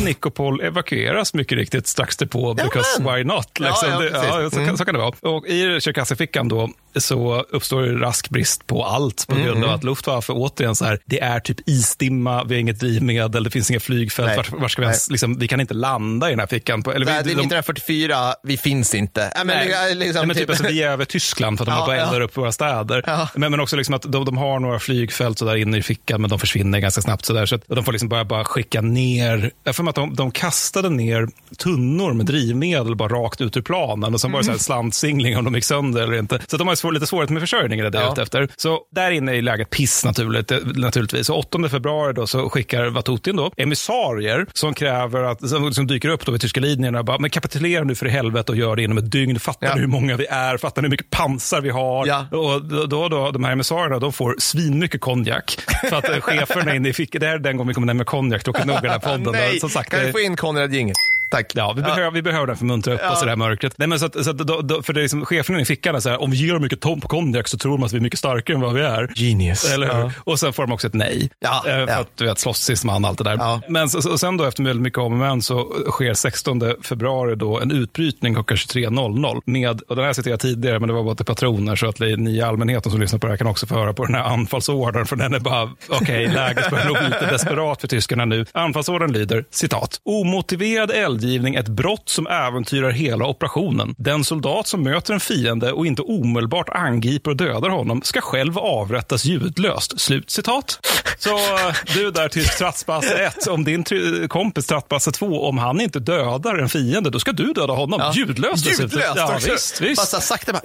[0.03, 3.15] Och Nikopol evakueras mycket riktigt strax därpå, because men.
[3.15, 3.49] why not?
[3.61, 3.89] Ja, Liksom.
[3.91, 4.29] ja, precis.
[4.29, 5.13] ja, så, kan, så kan det vara.
[5.35, 9.71] Och i Tjerkassyfickan då så uppstår det rask brist på allt på grund Mm, av
[9.75, 13.71] att Luftwaffe återigen så här, det är typ isdimma, vi har inget drivmedel, det finns
[13.71, 14.37] inga flygfält, Nej.
[14.51, 16.83] var, var ska vi, ens, liksom, vi kan inte landa i den här fickan.
[16.83, 19.23] På, eller Nej, vi, det är de- 1944, vi finns inte.
[19.23, 21.93] Äh, men, Nej, liksom, Nej, men typ, alltså, vi är över Tyskland för att de
[21.95, 22.07] Ja, ja.
[22.07, 23.03] eldar upp våra städer.
[23.07, 23.29] Ja.
[23.35, 26.21] Men, men också liksom att de, de har några flygfält så där inne i fickan,
[26.21, 27.25] men de försvinner ganska snabbt.
[27.25, 29.51] Så där, så att, de får liksom bara, bara skicka ner,
[29.83, 34.21] mig att de, de kastade ner tunnor med drivmedel bara rakt ut ur planen och
[34.21, 36.41] sen var det så här slantsingling om de gick sönder eller inte.
[36.47, 38.23] Så de har svår, lite svårighet med försörjningen är det Ja.
[38.23, 38.49] efter.
[38.57, 41.27] Så där inne är läget piss naturligt, naturligtvis.
[41.27, 46.09] Så 8 februari då så skickar Vatutin då emissarier som kräver att, som, som dyker
[46.09, 48.77] upp då vid tyska linjerna och bara, men kapitulera nu för i helvete och gör
[48.77, 49.41] det inom ett dygn.
[49.41, 49.75] Fattar Ja.
[49.75, 50.57] ni hur många vi är?
[50.57, 52.07] Fattar ni hur mycket pansar vi har?
[52.07, 52.27] Ja.
[52.31, 55.59] Och då, då, då, de här emissarierna de får svinmycket konjak.
[55.89, 58.05] För att eh, cheferna inne i fickan, det här är den gången vi kommer nämna
[58.05, 59.33] konjak, då kan nog den här podden.
[59.33, 60.95] Nej, Sagt, kan vi få in Konrad Gingel?
[61.33, 61.53] Tack.
[61.55, 63.13] Ja, vi, behöver, vi behöver den för att muntra upp Ja.
[63.13, 63.75] oss i det här mörkret.
[63.79, 65.95] Nej, men så att, så att, då, då, för det är liksom, chefen i fickan
[65.95, 67.93] är så här, om vi ger dem mycket tom på konjak så tror de att
[67.93, 69.13] vi är mycket starkare än vad vi är.
[69.15, 69.73] Genius.
[69.75, 70.01] Eller hur?
[70.03, 70.11] Ja.
[70.25, 71.31] Och sen får de också ett nej.
[71.41, 71.99] Ja, Eh, för ja.
[71.99, 73.37] att du vet, slåss sist man, allt det där.
[73.37, 73.61] Ja.
[73.69, 77.35] Men så, och sen då efter väldigt mycket om och men så sker 16 februari
[77.37, 81.03] då en utbrytning klockan 23.00 med, och den här citerade jag tidigare, men det var
[81.05, 83.67] bara till patroner så att ni i allmänheten som lyssnar på det här kan också
[83.67, 87.05] få höra på den här anfallsordern, för den är bara, okej, läget börjar nog bli
[87.05, 88.47] lite desperat för tyskarna nu.
[88.53, 90.91] Anfallsordern lyder, citat, omotiverad
[91.23, 93.95] eldgivning ett brott som äventyrar hela operationen.
[93.99, 98.59] Den soldat som möter en fiende och inte omedelbart angriper och dödar honom ska själv
[98.59, 100.01] avrättas ljudlöst.
[100.01, 100.79] Slut citat.
[101.19, 103.85] Så eh, du där tysk trattbasse 1, om din
[104.29, 108.13] kompis trattbasse 2, om han inte dödar en fiende, då ska du döda honom.
[108.15, 108.85] Ljudlöst dessutom.
[108.99, 109.51] Ljudlöst Ja, också.
[109.53, 109.97] visst, visst.
[109.97, 110.63] Bara så sakta bara...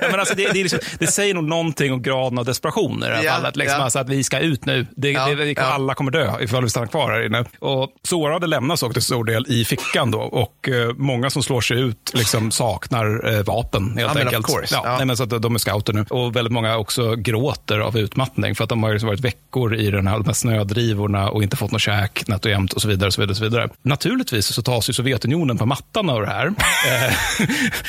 [0.00, 3.06] Ja, men alltså det, det, liksom, det säger nog någonting om graden av desperation i
[3.06, 3.56] det här Ja, fallet.
[3.56, 3.84] Liksom, ja.
[3.84, 4.86] alltså att vi ska ut nu.
[4.96, 5.62] Det, Ja, det, ja.
[5.62, 7.44] Alla kommer dö ifall vi stannar kvar här inne.
[7.58, 10.18] Och sårade lämnas också till stor del i fickan då.
[10.20, 14.46] Och eh, många som slår sig ut liksom, saknar eh, vapen helt Ja, enkelt.
[14.48, 14.96] Ja, Ja.
[14.96, 16.04] Nej, men så att de är scouter nu.
[16.10, 19.90] Och väldigt många också gråter av utmattning för att de har liksom varit veckor i
[19.90, 22.88] den här, de här snödrivorna och inte fått något käk nätt och jämnt och så
[22.88, 23.06] vidare.
[23.06, 23.68] Och så vidare, och så vidare.
[23.82, 26.46] Naturligtvis så tas ju Sovjetunionen på mattan av det här.
[26.84, 27.12] Eh,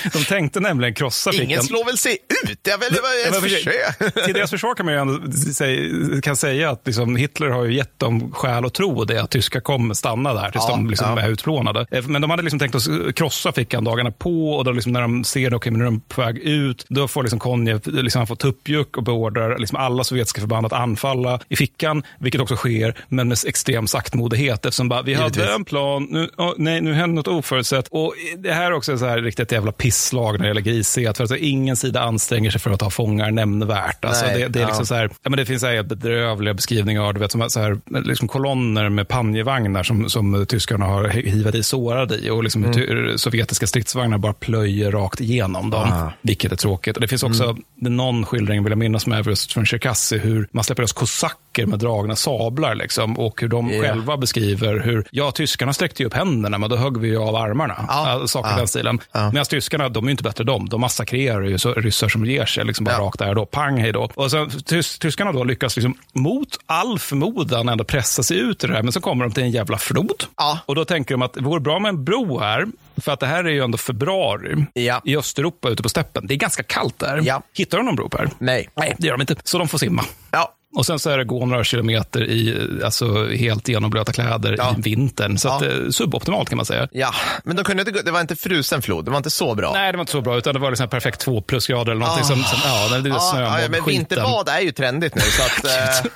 [0.14, 1.46] de tänkte nämligen krossa fickan.
[1.46, 2.64] Ingen slår väl sig ut?
[2.64, 4.26] Bara Ja, ens men försök.
[4.26, 7.76] Till deras försvar kan man ju ändå säga, kan säga att liksom Hitler har ju
[7.76, 11.10] gett dem skäl att tro det, att tyskar kommer stanna där tills Ja, de liksom
[11.10, 11.22] ja.
[11.22, 11.86] är utplånade.
[11.92, 15.02] Eh, Men de hade liksom tänkt att krossa fickan dagarna på och då liksom när
[15.02, 18.20] de ser det, men nu är de på väg ut, då får liksom Konjev, liksom
[18.20, 22.56] han får tuppjuck och beordrar liksom alla sovjetiska förband att anfalla i fickan, vilket också
[22.56, 25.44] sker, men med extrem saktmodighet eftersom bara, vi Givetvis.
[25.44, 27.88] hade en plan, nu, åh, nej, nu händer något oförutsett.
[27.92, 31.24] Och det här är också så här riktigt jävla pisslag när det gäller grisighet, för
[31.24, 34.06] alltså, ingen sida anstränger sig för att ta fångar nämnvärt.
[34.06, 34.86] Alltså, Nej, det, det är liksom ja.
[34.86, 37.80] så här, ja, men det finns så här bedrövliga beskrivningar du vet, som så här,
[38.04, 42.74] liksom kolonner med panjevagnar som, som tyskarna har hivat i sårade i och liksom Mm.
[42.74, 46.12] ty- sovjetiska stridsvagnar bara plöjer rakt igenom dem, Ah.
[46.22, 46.98] vilket är tråkigt.
[46.98, 47.64] Och det finns också Mm.
[47.96, 51.80] någon skildring, vill jag minnas, med just från Cherkassy, hur man släpper lös kosacker med
[51.80, 53.82] dragna sablar liksom, och hur de Ja.
[53.82, 57.36] själva beskriver hur, ja, tyskarna sträckte ju upp händerna, men då högg vi ju av
[57.36, 57.86] armarna.
[57.88, 58.20] Ja.
[58.22, 58.58] Ja, saker i Ja.
[58.58, 59.00] den stilen.
[59.12, 59.30] Ja.
[59.32, 60.70] Medan tyskarna, de är ju inte bättre de.
[60.70, 63.00] De massakrerar ju så, ryssar som ger sig, liksom bara Ja.
[63.00, 63.46] rakt där då.
[63.46, 64.10] Pang, hej då.
[64.16, 68.68] Och sen tys, tyskarna då lyckas liksom mot all förmodan ändå pressa sig ut i
[68.68, 70.24] det här, men så kommer de till en jävla flod.
[70.38, 70.60] Ja.
[70.66, 72.66] Och då tänker de att det vore bra med en bro här,
[72.98, 75.02] för att det här är ju ändå februari Ja.
[75.04, 76.28] i Östeuropa ute på steppen.
[76.28, 77.22] Det är ganska kallt där.
[77.24, 77.42] Ja.
[77.54, 78.30] Hittar de någon bro Per?
[78.40, 78.70] Nej.
[78.76, 79.36] Nej, det gör de inte.
[79.44, 80.04] Så de får simma.
[80.32, 80.52] Ja.
[80.76, 84.76] Och sen så är det gå några kilometer i alltså, helt genomblöta kläder Ja.
[84.78, 85.38] i vintern.
[85.38, 85.56] Så Ja.
[85.56, 86.88] att, eh, suboptimalt kan man säga.
[86.92, 89.06] Ja, men de kunde inte, det var inte frusen flod.
[89.06, 89.72] Det var inte så bra.
[89.74, 92.26] Nej, det var inte så bra, utan det var liksom perfekt två plusgrader eller någonting
[92.26, 93.86] som, som, ja, det är Ja, snömobb, ja, men skiten.
[93.86, 95.22] vinterbad är ju trendigt nu.
[95.22, 95.66] Så att,
[96.06, 96.12] eh,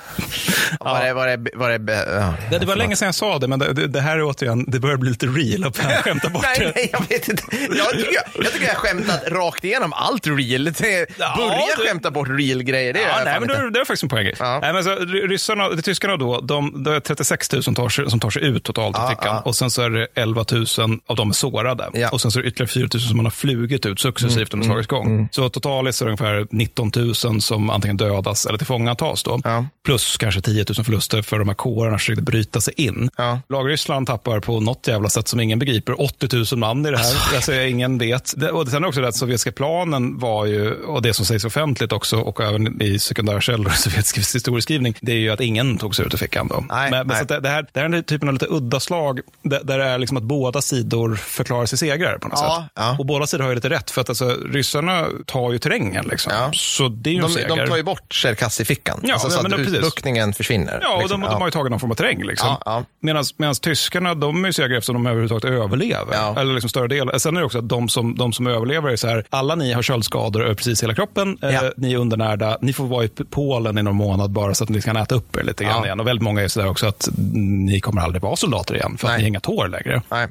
[0.80, 2.34] var det, var det, var det, ja.
[2.50, 4.78] Det, det var länge sedan jag sa det, men det, det, här är återigen, det
[4.80, 7.42] börjar bli lite real och jag skämtar bort nej, nej, jag vet inte.
[7.76, 10.64] Jag tycker jag, jag, tycker jag skämtat rakt igenom allt real.
[10.64, 13.84] Det, Ja, börja det- skämta bort real-grejer, det gör Ja, jag nej, men det är
[13.84, 14.32] faktiskt en poäng.
[14.38, 14.49] Ja.
[14.58, 17.88] Nej, men så, ry- ryssarna, de, tyskarna då, de, det är 36 000 som tar
[17.88, 19.40] sig, som tar sig ut totalt Ja, ja.
[19.44, 20.66] Och sen så är det 11 000
[21.06, 21.90] av dem är sårade.
[21.92, 22.08] Ja.
[22.10, 24.66] Och sen så är det ytterligare 4 000 som man har flugit ut successivt under
[24.66, 25.28] slagets gång.
[25.32, 29.22] Så totalt så är det ungefär 19 000 som antingen dödas eller tillfångatas.
[29.22, 29.40] Då.
[29.44, 29.66] Ja.
[29.84, 33.10] Plus kanske 10 000 förluster för de här kårerna som försökte bryta sig in.
[33.16, 33.40] Ja.
[33.48, 37.34] Lag-Ryssland tappar på något jävla sätt som ingen begriper 80 000 man i det här.
[37.34, 38.32] Alltså, ingen vet.
[38.36, 41.92] Det, och sen också det att sovjetiska planen var ju, och det som sägs offentligt
[41.92, 45.96] också, och även i sekundära källor i sovjetisk historieskrivning, det är ju att ingen tog
[45.96, 46.48] sig ut ur fickan.
[46.48, 46.64] Då.
[46.68, 47.18] Nej, men nej.
[47.18, 49.78] så det, det, här, det här är den typen av lite udda slag där, där
[49.78, 52.72] det är liksom att båda sidor förklarar sig segrare på något Ja, sätt.
[52.74, 52.96] ja.
[52.98, 56.04] Och båda sidor har ju lite rätt, för att alltså, ryssarna tar ju terrängen.
[56.10, 56.32] Liksom.
[56.36, 56.50] Ja.
[56.54, 57.48] Så det är ju en De, seger.
[57.48, 59.00] de tar ju bort Cherkassy-fickan.
[59.02, 60.78] Ja, alltså, så men att utbuktningen försvinner.
[60.82, 61.20] Ja, och liksom.
[61.20, 62.22] de, de har ju tagit någon form av terräng.
[62.24, 62.56] Liksom.
[63.00, 66.14] Medan tyskarna, de är ju segrare eftersom de överhuvudtaget överlever.
[66.14, 66.40] Ja.
[66.40, 67.20] Eller liksom större del.
[67.20, 69.72] Sen är det också att de som, de som överlever är så här, alla ni
[69.72, 73.78] har köldskador över precis hela kroppen, eh, ni är undernärda, ni får vara i Polen
[73.78, 75.84] i någon månad bara så att ni kan äta upp er lite grann Ja.
[75.84, 76.00] igen.
[76.00, 77.08] Och väldigt många är så där också att
[77.66, 79.18] ni kommer aldrig vara soldater igen, för att Nej.
[79.18, 80.02] ni har inga tår längre.
[80.10, 80.28] Nej.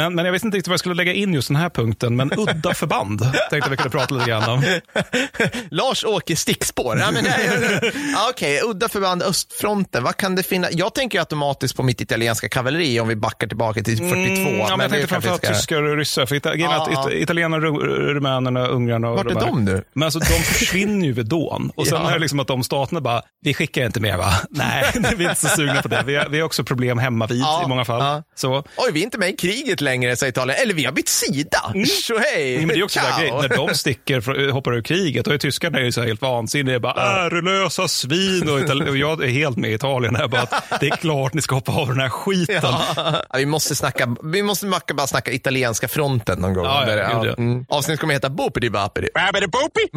[0.00, 2.16] Men, men jag visste inte riktigt vad jag skulle lägga in just den här punkten,
[2.16, 4.64] men udda förband tänkte vi kunde prata lite grann om.
[5.70, 6.98] Lars-Åke stickspår.
[6.98, 10.04] Ja, men ja, Okej, udda förband östfronten.
[10.04, 10.70] Vad kan det finnas?
[10.72, 14.10] Jag tänker ju automatiskt på mitt italienska kavalleri om vi backar tillbaka till 42.
[14.12, 16.26] Mm, ja, men jag tänkte framförallt ska- tyskar och ryssar.
[16.26, 19.82] För ita- Ja, it- italienarna, ru- rumänerna, ungrarna och Vart är här- de nu?
[19.92, 21.72] Men alltså, de försvinner ju vid dån.
[21.76, 22.08] Och sen Ja.
[22.10, 24.32] är det liksom att de staterna bara, vi skickar inte mer va?
[24.50, 24.84] Nej,
[25.16, 26.02] vi är inte så sugna på det.
[26.06, 28.00] Vi har, vi har också problem hemma vid Ja, i många fall.
[28.04, 28.22] ja.
[28.36, 30.58] Så, Oj, vi är inte med i kriget längre, säger Italien.
[30.62, 31.72] Eller vi har bytt sida.
[31.74, 31.86] Mm.
[32.34, 35.78] hej, men det är också grej, när de sticker, hoppar ur kriget, och är tyskarna
[35.78, 36.80] är ju så helt vansinniga.
[36.80, 38.48] Bara, ärelösa svin.
[38.48, 40.28] Och, och, jag är helt med i Italien här.
[40.28, 42.60] Bara att det är klart ni ska hoppa av den här skiten.
[42.62, 43.22] Ja.
[43.36, 46.64] vi måste snacka, vi måste bara snacka italienska fronten någon gång.
[46.64, 47.34] Ja, ja, ja.
[47.38, 47.64] Mm.
[47.68, 49.08] Avsnittet kommer heta Bopidi Bapidi.
[49.14, 49.88] Babidi Bopi!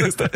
[0.00, 0.30] just det.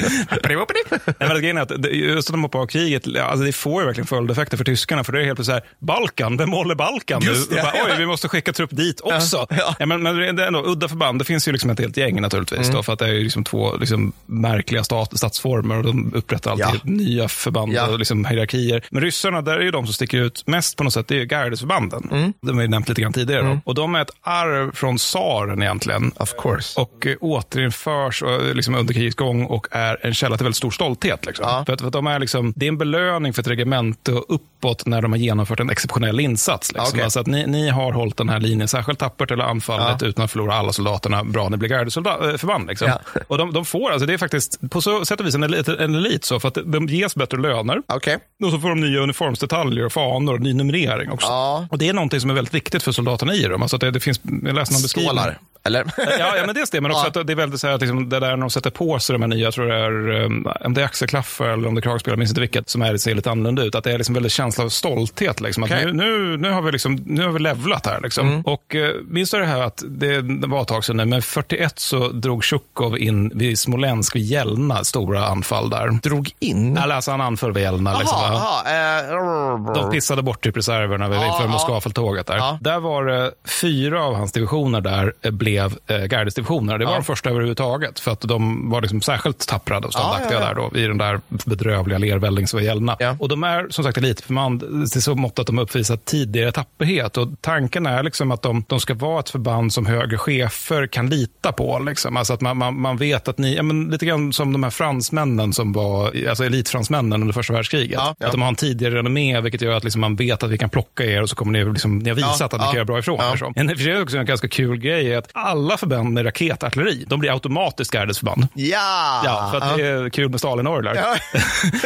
[1.40, 4.56] grejen är att just att de hoppar av kriget, alltså det får ju verkligen följdeffekter
[4.56, 5.04] för tyskarna.
[5.04, 7.32] För det är helt plötsligt så här, Balkan, vem håller Balkan nu?
[7.60, 9.46] Oj, vi måste skicka trupp dit också.
[9.60, 9.86] Ja, ja.
[9.86, 11.20] men, men det är ändå udda förband.
[11.20, 12.60] Det finns ju liksom ett helt gäng naturligtvis.
[12.60, 12.74] Mm.
[12.74, 16.50] Då, för att det är ju liksom två liksom, märkliga stat, statsformer och de upprättar
[16.50, 18.84] alltid nya förband och liksom, hierarkier.
[18.90, 21.24] Men ryssarna, där är ju de som sticker ut mest på något sätt, det är
[21.24, 22.08] gardesförbanden.
[22.12, 22.32] Mm.
[22.40, 23.40] De har vi nämnt lite grann tidigare.
[23.40, 23.60] Mm.
[23.64, 26.12] Och de är ett arv från tsaren egentligen.
[26.16, 26.80] Of course.
[26.80, 30.70] Och eh, återinförs och, liksom, under krigets gång och är en källa till väldigt stor
[30.70, 31.26] stolthet.
[31.26, 31.44] Liksom.
[31.48, 31.64] Ja.
[31.66, 34.24] För, att, för att de är liksom, det är en belöning för ett regemente och
[34.28, 36.72] uppåt när de har genomfört en exceptionell insats.
[36.72, 36.88] Liksom.
[36.88, 37.02] Okay.
[37.02, 40.06] Alltså att ni, ni har hållit den här linjen särskilt tappert eller anfallet ja.
[40.06, 41.24] utan att förlora alla soldaterna.
[41.24, 42.68] Bra, ni blir gardeförband.
[42.68, 42.88] Liksom.
[42.88, 43.20] Ja.
[43.28, 45.68] Och de, de, får, alltså det är faktiskt på så sätt och vis en elit,
[45.68, 47.82] en elit så, för att de ges bättre löner.
[47.88, 48.18] Okay.
[48.44, 51.26] Och så får de nya uniformsdetaljer och fanor och ny numrering också.
[51.26, 51.66] Ja.
[51.70, 53.62] Och det är någonting som är väldigt viktigt för soldaterna i dem.
[53.62, 55.10] Alltså det, det finns, jag läste någon beskrivning.
[55.10, 55.38] Stålar.
[55.62, 55.84] Eller?
[55.96, 57.20] ja, ja, men dels det, men också ja.
[57.20, 59.14] att det är väldigt så här, att liksom, det där när de sätter på sig
[59.14, 61.78] de här nya, jag tror det är, um, om det är axelklaffar eller om det
[61.78, 63.74] är kragspel, jag minns inte vilket, som är, ser lite annorlunda ut.
[63.74, 65.40] Att det är liksom väldigt känsla av stolthet.
[65.40, 65.84] Liksom, okay.
[65.84, 68.00] nu, nu, nu, har vi liksom, nu har vi levlat här.
[68.00, 68.28] Liksom.
[68.28, 68.40] Mm.
[68.40, 71.78] Och uh, minns du det här att det, var ett tag sedan nu, men 41
[71.78, 75.88] så drog Tjukov in vid Smolensk, vid Jelna, stora anfall där.
[76.02, 76.78] Drog in?
[76.78, 77.98] Alltså han anföll vid Jelna.
[77.98, 82.36] Liksom, aha, uh, de pissade bort typ reserverna vid, för Moskvafälttåget där.
[82.36, 82.56] Uh.
[82.60, 85.30] Där var det fyra av hans divisioner där eh,
[85.68, 86.78] blev eh, gardesdivisioner.
[86.78, 86.98] Det var ja.
[86.98, 88.00] de första överhuvudtaget.
[88.00, 90.98] För att de var liksom särskilt tappra och ståndaktiga ja, ja, där då, i den
[90.98, 92.96] där bedrövliga lervällingsgällorna.
[92.98, 93.16] Ja.
[93.20, 97.16] Och de är som sagt elitförband till så mått att de har uppvisat tidigare tapperhet.
[97.16, 101.08] Och tanken är liksom att de, de ska vara ett förband som högre chefer kan
[101.08, 101.78] lita på.
[101.78, 102.16] Liksom.
[102.16, 104.70] Alltså att man, man, man vet att ni, ja, men lite grann som de här
[104.70, 108.00] fransmännen som var alltså elitfransmännen under första världskriget.
[108.00, 110.70] Att de har en tidigare renommé, vilket gör att liksom man vet att vi kan
[110.70, 112.98] plocka er och så kommer ni, liksom, ni har visat att ni kan göra bra
[112.98, 113.52] ifrån er.
[113.56, 117.20] En, för det också en ganska kul grej är att alla förband med raketartilleri, de
[117.20, 118.46] blir automatiskt gardesförband.
[118.54, 119.22] Ja!
[119.24, 120.94] Ja, för att det är kul med Stalin-orglar.
[120.94, 121.16] Ja.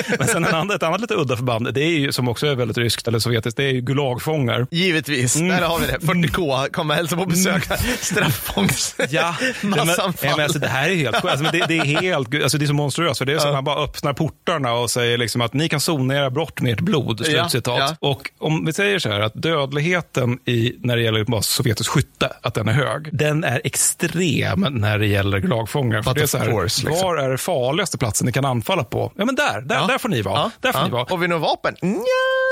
[0.19, 2.54] Men sen en annan, ett annat lite udda förband, det är ju, som också är
[2.54, 4.67] väldigt ryskt eller sovjetiskt, det är ju Gulagfångar.
[4.70, 5.49] Givetvis, mm.
[5.49, 5.99] där har vi det.
[5.99, 7.67] 40K, kommer hälsa på besök.
[7.67, 7.97] Mm.
[8.01, 8.97] Straffångs...
[9.10, 10.15] Ja, massanfall.
[10.22, 11.26] Men, men alltså, det här är helt sjukt.
[11.26, 13.54] Alltså, det, det, är helt, alltså, det är så monstruöst, för det är som att
[13.54, 17.26] man bara öppnar portarna och säger liksom att ni kan zonera brott med ert blod.
[17.26, 17.78] Slutcitat.
[17.78, 18.08] Ja, ja.
[18.08, 22.54] Och om vi säger så här att dödligheten i, när det gäller sovjetisk skytte, att
[22.54, 26.03] den är hög, den är extrem när det gäller lagfångare.
[26.03, 27.07] För det är så här, course, liksom.
[27.07, 29.12] Var är det farligaste platsen ni kan anfalla på?
[29.17, 29.87] Ja, men där, där, ja.
[29.87, 30.39] där får ni vara.
[30.39, 30.51] Ja.
[30.60, 30.87] Där får ja.
[30.87, 31.07] ni vara.
[31.09, 31.75] Har vi några vapen?
[31.83, 31.99] Nja.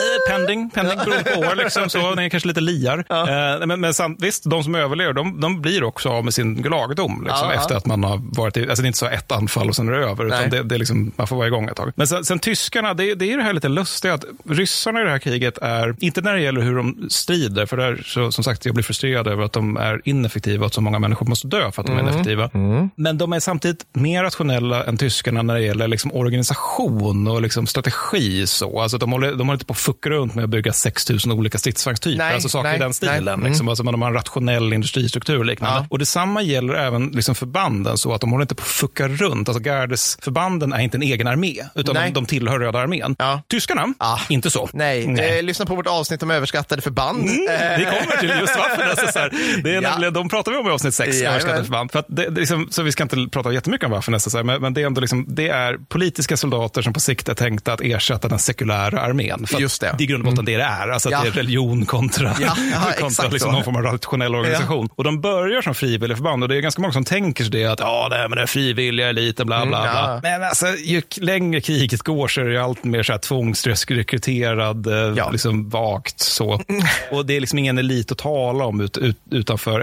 [0.02, 1.54] Eh, pending, pending beroende på år.
[1.54, 3.04] Liksom, så, det är kanske lite liar.
[3.08, 3.20] Ja.
[3.20, 6.62] Eh, men, men samt, visst, de som överlever, de, de blir också av med sin
[6.62, 7.24] Gulagdom.
[7.24, 9.76] Liksom, efter att man har varit i, alltså det är inte så ett anfall och
[9.76, 10.26] sen är det över.
[10.26, 11.92] Utan det, det är liksom, man får vara igång ett tag.
[11.96, 15.10] Men sen, sen tyskarna, det, det är det här lite lustiga att ryssarna i det
[15.10, 18.66] här kriget är, inte när det gäller hur de strider, för där, så, som sagt,
[18.66, 21.86] jag blir frustrerad över att de är ineffektiva och många människor måste dö för att
[21.86, 22.08] de är mm.
[22.08, 22.50] ineffektiva.
[22.54, 22.90] Mm.
[22.96, 27.66] Men de är samtidigt mer rationella än tyskarna när det gäller liksom organisation och liksom
[27.66, 28.46] strategi.
[28.46, 28.80] Så.
[28.80, 31.58] Alltså de, håller, de håller inte på att fucka runt med att bygga 6000 olika
[31.58, 33.40] stridsvagnstyper, alltså saker nej, i den stilen.
[33.40, 33.48] Nej.
[33.48, 33.64] Liksom.
[33.64, 33.68] Mm.
[33.68, 35.78] Alltså de har en rationell industristruktur och liknande.
[35.78, 35.86] Ja.
[35.90, 39.48] Och detsamma gäller även liksom förbanden, så att de håller inte på att fucka runt.
[39.48, 43.16] Alltså Gardesförbanden är inte en egen armé, utan de, de, tillhör Röda armén.
[43.18, 43.42] Ja.
[43.48, 44.20] Tyskarna, ja.
[44.28, 44.68] inte så.
[44.72, 45.38] Nej, nej.
[45.38, 47.22] Eh, lyssna på vårt avsnitt om överskattade förband.
[47.22, 49.62] Mm, vi kommer till just varför.
[49.62, 51.92] Det är nämligen, de pratar vi om i avsnitt 6, överskattade förband.
[51.92, 54.82] För det, det liksom, så vi ska inte prata jättemycket om Waffen-SS, men, men det,
[54.82, 58.38] är ändå liksom, det är politiska soldater som på sikt är tänkta att ersätta den
[58.38, 59.46] sekulära armén.
[59.46, 59.94] För Just det.
[59.98, 60.58] det är i grund och botten mm.
[60.58, 60.88] det det är.
[60.88, 61.22] Alltså ja.
[61.22, 64.88] det är religion kontra, ja, ja, kontra liksom någon form av rationell organisation.
[64.94, 67.64] Och de börjar som frivilliga förband och det är ganska många som tänker sig det
[67.64, 70.20] att ja, det är med den frivilliga eliten, bla bla mm, bla.
[70.22, 75.32] Men alltså, ju längre kriget går så är det allt mer så här tvångsrekryterad, eh,
[75.32, 76.60] liksom vagt så.
[76.68, 76.82] Mm.
[77.10, 79.80] Och det är liksom ingen elit att tala om ut, ut, utanför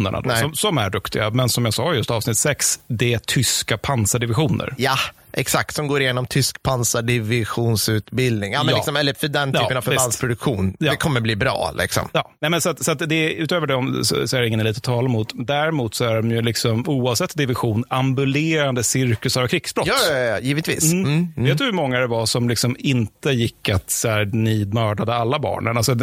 [0.00, 1.30] SS-pansardivisionerna som, som är duktiga.
[1.30, 4.74] Men som jag sa just avsnitt 6, det är tyska pansardivisioner.
[4.78, 4.96] Ja,
[5.36, 8.52] Exakt, som går igenom tysk pansardivisionsutbildning.
[8.52, 8.76] Ja, men ja.
[8.76, 10.76] Liksom, eller för den typen ja, av förbandsproduktion.
[10.78, 10.90] Ja.
[10.90, 11.72] Det kommer bli bra.
[11.78, 12.08] Liksom.
[12.12, 12.30] Ja.
[12.40, 14.76] Nej, men så att, så att det, utöver det så, så är det ingen elit
[14.76, 15.32] att tala mot.
[15.34, 19.86] Däremot så är de ju liksom, oavsett division ambulerande cirkusar av krigsbrott.
[19.86, 20.92] Ja, ja, givetvis.
[20.92, 21.04] Mm.
[21.04, 21.28] Mm.
[21.36, 21.48] Mm.
[21.48, 25.14] Vet du hur många det var som liksom inte gick att så här, ni mördade
[25.14, 25.76] alla barnen?
[25.76, 25.94] Alltså,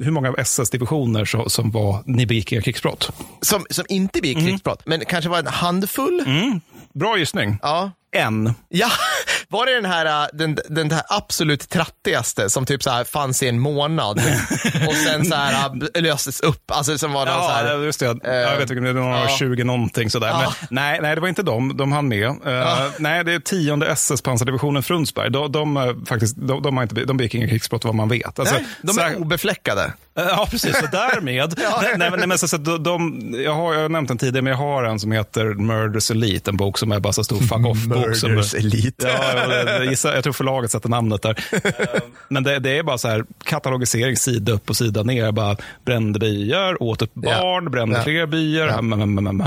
[0.00, 3.10] hur många SS-divisioner som, som var, ni begick era krigsbrott?
[3.40, 4.48] Som, som inte begick mm.
[4.48, 6.24] krigsbrott, men kanske var en handfull?
[6.26, 6.60] Mm.
[6.94, 7.58] Bra gissning.
[7.62, 7.90] Ja.
[8.16, 8.54] En.
[8.68, 8.90] Ja,
[9.50, 13.42] Var det den här, äh, den, den här absolut trattigaste som typ så här fanns
[13.42, 14.20] i en månad
[14.88, 16.70] och sen så här äh, löstes upp?
[16.70, 18.06] Alltså som var någon så Ja, här, just det.
[18.24, 19.28] jag vet inte, det var ja.
[19.38, 20.28] 20 någonting sådär.
[20.28, 20.38] Ja.
[20.60, 21.76] Men, nej, nej, det var inte dem.
[21.76, 22.26] De hann med.
[22.28, 25.30] Eh, Nej, det är tionde SS pansardivisionen Frunsberg.
[25.30, 28.38] De, de, eh, faktiskt, de, de, har inte, de begick inga krigsbrott vad man vet.
[28.38, 29.92] Alltså, nej, de är här- obefläckade.
[30.30, 30.76] Ja, precis.
[30.78, 31.54] Så därmed.
[31.82, 34.18] nej, nej, men- nej, men så, så, de, de, jag, har, jag har nämnt den
[34.18, 37.24] tidigare, men jag har en som heter Murders Elite, en bok som är bara så
[37.24, 38.16] stor fuck off-bok.
[38.16, 39.08] som- Murders Elite.
[39.08, 41.44] Ja, jag, gissar, jag tror förlaget sätter namnet där.
[41.52, 45.32] Eh, Men det, det är bara så här katalogisering sida upp och sida ner.
[45.32, 47.40] Bara brände byar, åt upp Ja.
[47.40, 48.02] barn, brände Ja.
[48.02, 48.66] fler byar.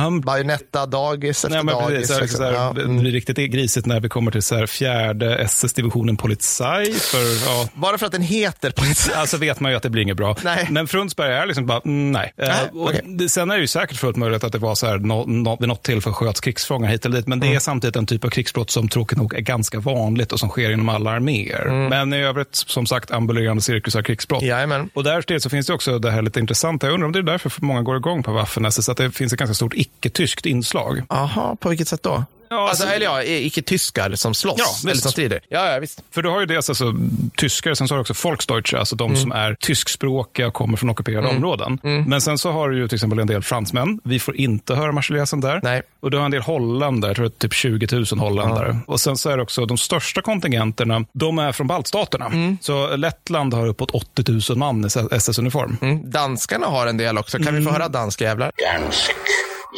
[0.01, 0.11] Ja.
[0.23, 1.97] Bajonetta, dagis efter Nej, dagis.
[1.97, 2.37] precis, liksom.
[2.37, 2.99] så här, Ja, Det mm.
[2.99, 6.93] blir riktigt grisigt när vi kommer till så här fjärde SS-divisionen Polizei.
[6.93, 9.13] För, ja, Bara för att den heter polizei.
[9.15, 10.35] Alltså vet man ju att det blir inget bra.
[10.43, 10.60] Nej.
[10.69, 12.33] Men Frunsberg är liksom bara, mm, nej.
[12.37, 13.01] Eh, Nej, och okej.
[13.05, 15.57] det, sen är det ju säkert fullt möjligt att det var så här, no, no,
[15.59, 17.27] vid något tillfälle sköts krigsfångar hit eller dit.
[17.27, 17.49] Men Mm.
[17.49, 20.49] det är samtidigt en typ av krigsbrott som tråkigt nog är ganska vanligt och som
[20.49, 21.89] sker inom alla arméer.
[21.89, 24.41] Men i övrigt, som sagt, ambulerande cirkusar, krigsbrott.
[24.41, 24.49] Mm.
[24.49, 24.89] Jajamän.
[24.93, 26.87] Och därtill så finns det också det här lite intressanta.
[26.87, 29.33] Jag undrar om det är därför för många går igång på Waffen-SS, att det finns
[29.33, 31.01] ett ganska stort icke-tyskt inslag.
[31.09, 32.23] Aha, på vilket sätt då?
[32.51, 35.39] Ja, alltså, alltså- eller ja, icke-tyskar som slåss, Ja, eller som strider.
[35.49, 36.03] Ja, ja, visst.
[36.11, 36.93] För du har ju dels alltså
[37.37, 39.21] tyskar, sen så har du också Volksdeutsche, alltså de Mm.
[39.21, 41.79] som är tyskspråkiga och kommer från ockuperade områden.
[42.07, 43.99] Men sen så har du ju till exempel en del fransmän.
[44.03, 45.59] Vi får inte höra Marseljäsen där.
[45.63, 45.81] Nej.
[45.99, 48.77] Och du har en del holländare, jag tror det är typ 20 000 holländare.
[48.87, 52.25] Och sen så är det också de största kontingenterna, de är från baltstaterna.
[52.25, 52.57] Mm.
[52.61, 55.77] Så Lettland har uppåt 80 000 man i SS-uniform.
[55.81, 56.11] Mm.
[56.11, 57.37] Danskarna har en del också.
[57.39, 58.51] Kan vi få höra danska jävlar?
[58.73, 59.11] Dansk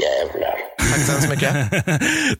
[0.04, 0.53] jävlar.
[0.94, 1.54] Tack så hemskt mycket.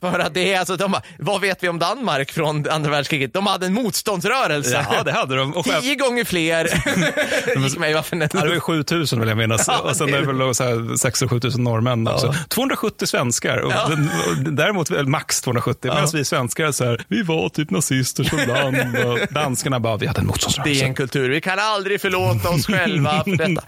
[0.00, 3.32] För att det är alltså, de, vad vet vi om Danmark från andra världskriget?
[3.34, 4.86] De hade en motståndsrörelse.
[4.92, 5.54] Ja, det hade de.
[5.54, 6.64] Och Tio gånger fler
[7.64, 7.92] gick med i.
[7.92, 9.64] Ja, det var 7 000 vill jag minnas.
[9.74, 12.34] Ja, och sen det- är det väl så här 6 7 000 norrmän också.
[12.48, 13.58] 270 svenskar.
[13.58, 13.86] Och Ja.
[13.88, 15.90] den, och däremot max 270.
[15.94, 18.96] Medan vi svenskar så här, vi var typ nazister som land.
[19.04, 20.84] Och danskarna bara, vi hade en Det motståndsrörelse.
[20.84, 21.30] är en kultur.
[21.30, 23.62] Vi kan aldrig förlåta oss själva för detta.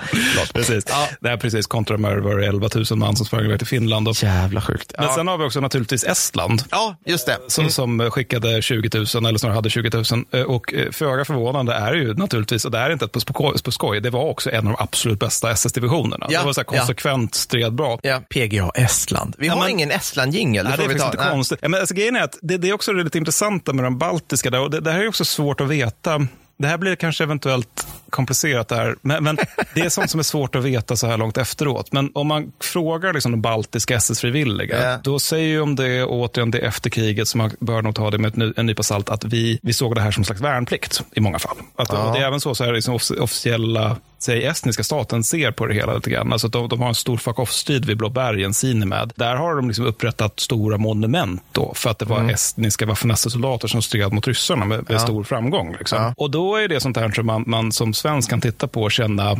[0.54, 0.84] Precis.
[0.88, 1.08] Ja.
[1.20, 4.08] Det är precis kontra med det 11 000 man som sprang iväg till Finland.
[4.08, 4.75] Och, Jävla sjukt.
[4.98, 5.14] Men Ja.
[5.14, 6.62] sen har vi också naturligtvis Estland.
[6.70, 7.38] ja, just det.
[7.48, 10.24] Som, som skickade 20 000, eller snarare hade 20 000.
[10.32, 13.12] Eh, Och eh, föga förvånande är det ju naturligtvis, och det här är inte ett
[13.12, 16.26] på skoj, på skoj, det var också en av de absolut bästa SS-divisionerna.
[16.30, 16.78] Ja, det var så här ja.
[16.78, 17.98] konsekvent, stred bra.
[18.02, 19.34] Ja, PGA Estland.
[19.38, 20.64] Vi Ja, har men- ingen Estland-jingel.
[20.64, 21.58] Nej, det är faktiskt inte konstigt.
[21.62, 23.98] Ja, men alltså, grejen är att det, det är också det lite intressanta med de
[23.98, 24.50] baltiska.
[24.50, 26.26] Där, och det, det här är också svårt att veta.
[26.58, 29.36] Det här blir kanske eventuellt komplicerat där, men, men
[29.74, 31.92] det är sånt som är svårt att veta så här långt efteråt.
[31.92, 34.98] Men om man frågar liksom de baltiska SS-frivilliga, Ja.
[35.04, 38.18] då säger ju om det, återigen det efter kriget, så man bör nog ta det
[38.18, 41.20] med en nypa salt, att vi, vi såg det här som en slags värnplikt i
[41.20, 41.56] många fall.
[41.76, 45.50] Att, och Det är även så, så här, liksom offic- officiella säg, estniska staten ser
[45.50, 46.32] på det hela lite grann.
[46.32, 49.12] Alltså de, de har en stor fuck off-strid vid Blå bergen, Sinimäd.
[49.16, 53.82] Där har de liksom upprättat stora monument då, för att det var estniska Waffen-SS-soldater som
[53.82, 55.76] stred mot ryssarna med, med stor framgång.
[55.78, 56.02] Liksom.
[56.02, 56.14] Ja.
[56.16, 58.92] Och då är det sånt här som man, man som svensk kan titta på och
[58.92, 59.36] känna,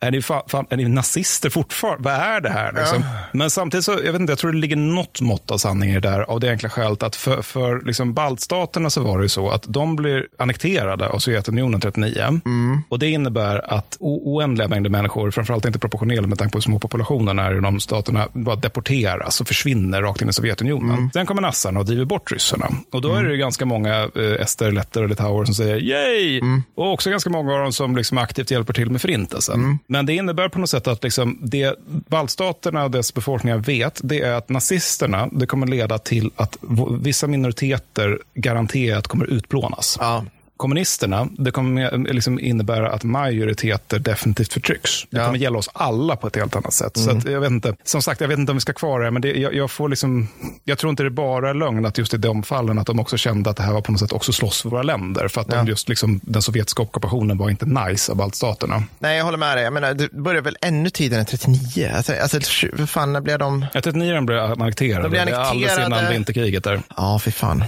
[0.00, 2.02] är ni, fa, fan, är ni nazister fortfarande?
[2.02, 2.72] Vad är det här?
[2.72, 3.04] Liksom?
[3.32, 5.94] Men samtidigt så, jag vet inte, jag tror det ligger något mått av sanning i
[5.94, 9.28] det där, av det enkla skälet att för, för liksom baltstaterna så var det ju
[9.28, 12.40] så att de blir annekterade av Sovjetunionen 39.
[12.88, 16.78] Och det innebär att oändliga mängder människor, framförallt inte proportionellt med tanke på hur små
[16.78, 21.10] populationerna är i de staterna, bara deporteras och försvinner rakt in i Sovjetunionen.
[21.12, 22.66] Sen kommer nassarna och driver bort ryssarna.
[22.92, 26.40] Och då är det ju ganska många eh, ester, letter och litauer som säger yay!
[26.76, 29.71] Och också ganska många av dem som liksom aktivt hjälper till med förintelsen.
[29.86, 34.20] Men det innebär på något sätt att liksom det baltstaterna och dess befolkningar vet, det
[34.20, 36.58] är att nazisterna, det kommer leda till att
[37.00, 39.96] vissa minoriteter garanterat kommer utplånas.
[40.00, 40.24] Ja.
[40.62, 44.90] Kommunisterna, det kommer liksom innebära att majoriteter definitivt förtrycks.
[45.10, 45.24] Det Ja.
[45.26, 46.96] kommer gälla oss alla på ett helt annat sätt.
[46.96, 49.06] Så att, jag vet inte, som sagt, jag vet inte om vi ska kvar det,
[49.06, 50.28] här, men det, jag, jag, får liksom,
[50.64, 53.16] jag tror inte det bara är lögn att just i de fallen att de också
[53.16, 55.28] kände att det här var på något sätt också slåss för våra länder.
[55.28, 55.64] För att de Ja.
[55.64, 58.82] just liksom, den sovjetiska ockupationen var inte nice av baltstaterna.
[58.98, 59.64] Nej, jag håller med dig.
[59.64, 61.90] Jag menar, det börjar väl ännu tidigare än 39?
[61.96, 62.40] Alltså, alltså
[62.86, 63.66] fan, när blev de...
[63.74, 65.02] Att ni blev annekterade.
[65.02, 65.86] De blev Det är Alldeles annekterade.
[66.00, 66.82] innan vinterkriget där.
[66.96, 67.64] Ja, fy fan.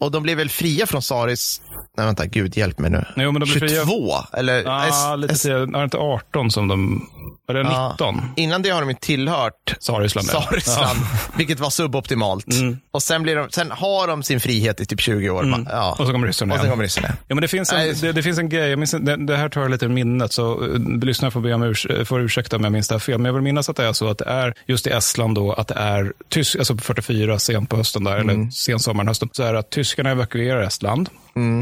[0.00, 1.60] Och de blev väl fria från Saris...
[1.96, 3.04] Nej, vänta, gud hjälp mig nu.
[3.16, 3.84] Jo, men de blev 22?
[3.86, 4.62] fria- Eller?
[4.62, 5.44] Ja, S- lite S-.
[5.46, 7.08] Var det inte 18 som de...
[7.46, 8.20] Var det 19?
[8.36, 10.28] Innan det har de ju tillhört Sarisland.
[10.32, 10.42] ja.
[10.42, 10.98] Sarisland,
[11.36, 12.46] vilket var suboptimalt.
[12.90, 15.42] Och sen, blir de, sen har de sin frihet i typ 20 år.
[15.42, 15.66] Mm.
[15.70, 15.96] Ja.
[15.98, 16.72] Och så kommer ryssarna Och sen igen.
[16.72, 17.08] kommer ryssarna.
[17.28, 19.48] Ja, men det, finns en, det, det finns en grej, jag minns, det, det här
[19.48, 22.64] tar jag lite ur minnet, så uh, lyssnarna får, be om urs, får ursäkta om
[22.64, 23.18] jag minns det här fel.
[23.18, 25.52] Men jag vill minnas att det är så att det är just i Estland då,
[25.52, 29.42] att det är tysk, alltså på 44 sent på hösten där, eller sensommaren, hösten, så
[29.42, 31.08] är det att tyskarna evakuerar Estland.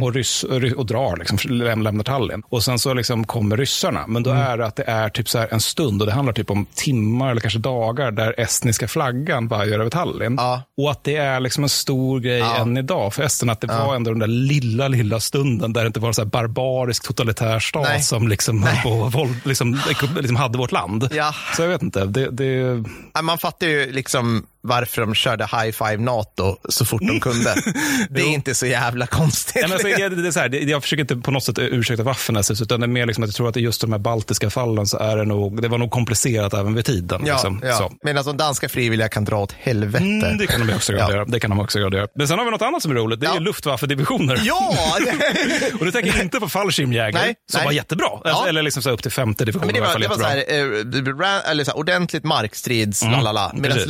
[0.03, 2.42] Och, ryss, ry- och drar, liksom, läm- lämnar Tallinn.
[2.49, 4.05] Och sen så liksom kommer ryssarna.
[4.07, 6.33] Men då är det att det är typ så här en stund och det handlar
[6.33, 10.35] typ om timmar eller kanske dagar där estniska flaggan vajar över Tallinn.
[10.39, 10.62] Ja.
[10.76, 12.57] Och att det är liksom en stor grej Ja.
[12.57, 13.87] än idag för esterna, att det Ja.
[13.87, 17.07] var ändå den där lilla, lilla stunden där det inte var en så här barbarisk
[17.07, 18.03] totalitär stat Nej.
[18.03, 19.81] som liksom, på, liksom,
[20.17, 21.09] liksom hade vårt land.
[21.12, 21.35] Ja.
[21.57, 22.05] Så jag vet inte.
[22.05, 22.85] Det, det,
[23.23, 27.55] Man fattar ju liksom varför de körde high five NATO så fort de kunde.
[28.11, 29.55] Det är inte så jävla konstigt.
[29.55, 32.03] Nej, men alltså, det, det är så här, jag försöker inte på något sätt ursäkta
[32.03, 34.51] Waffen-SS, utan det är mer liksom att jag tror att i just de här baltiska
[34.51, 37.23] fallen så är det nog, det var nog komplicerat även vid tiden.
[37.27, 37.61] Ja, liksom.
[37.65, 37.77] ja.
[37.77, 37.93] Så.
[38.03, 40.05] Medan de danska frivilliga kan dra åt helvete.
[40.05, 41.11] Mm, det kan de också Ja.
[41.11, 41.25] göra.
[41.25, 42.09] Det kan de också göra.
[42.15, 43.21] Men sen har vi något annat som är roligt.
[43.21, 43.41] Det är Ja.
[43.41, 44.41] Luftwaffe-divisioner.
[44.45, 44.75] Ja!
[45.81, 47.65] Och nu tänker jag inte på fallskärmjägare, Nej, som nej.
[47.65, 48.09] var jättebra.
[48.25, 48.47] Ja.
[48.49, 51.15] Eller liksom så upp till femte division Men det var det var så här, eh,
[51.19, 53.53] ran, eller så här, ordentligt markstrids, lalala.
[53.55, 53.89] Medan Mm,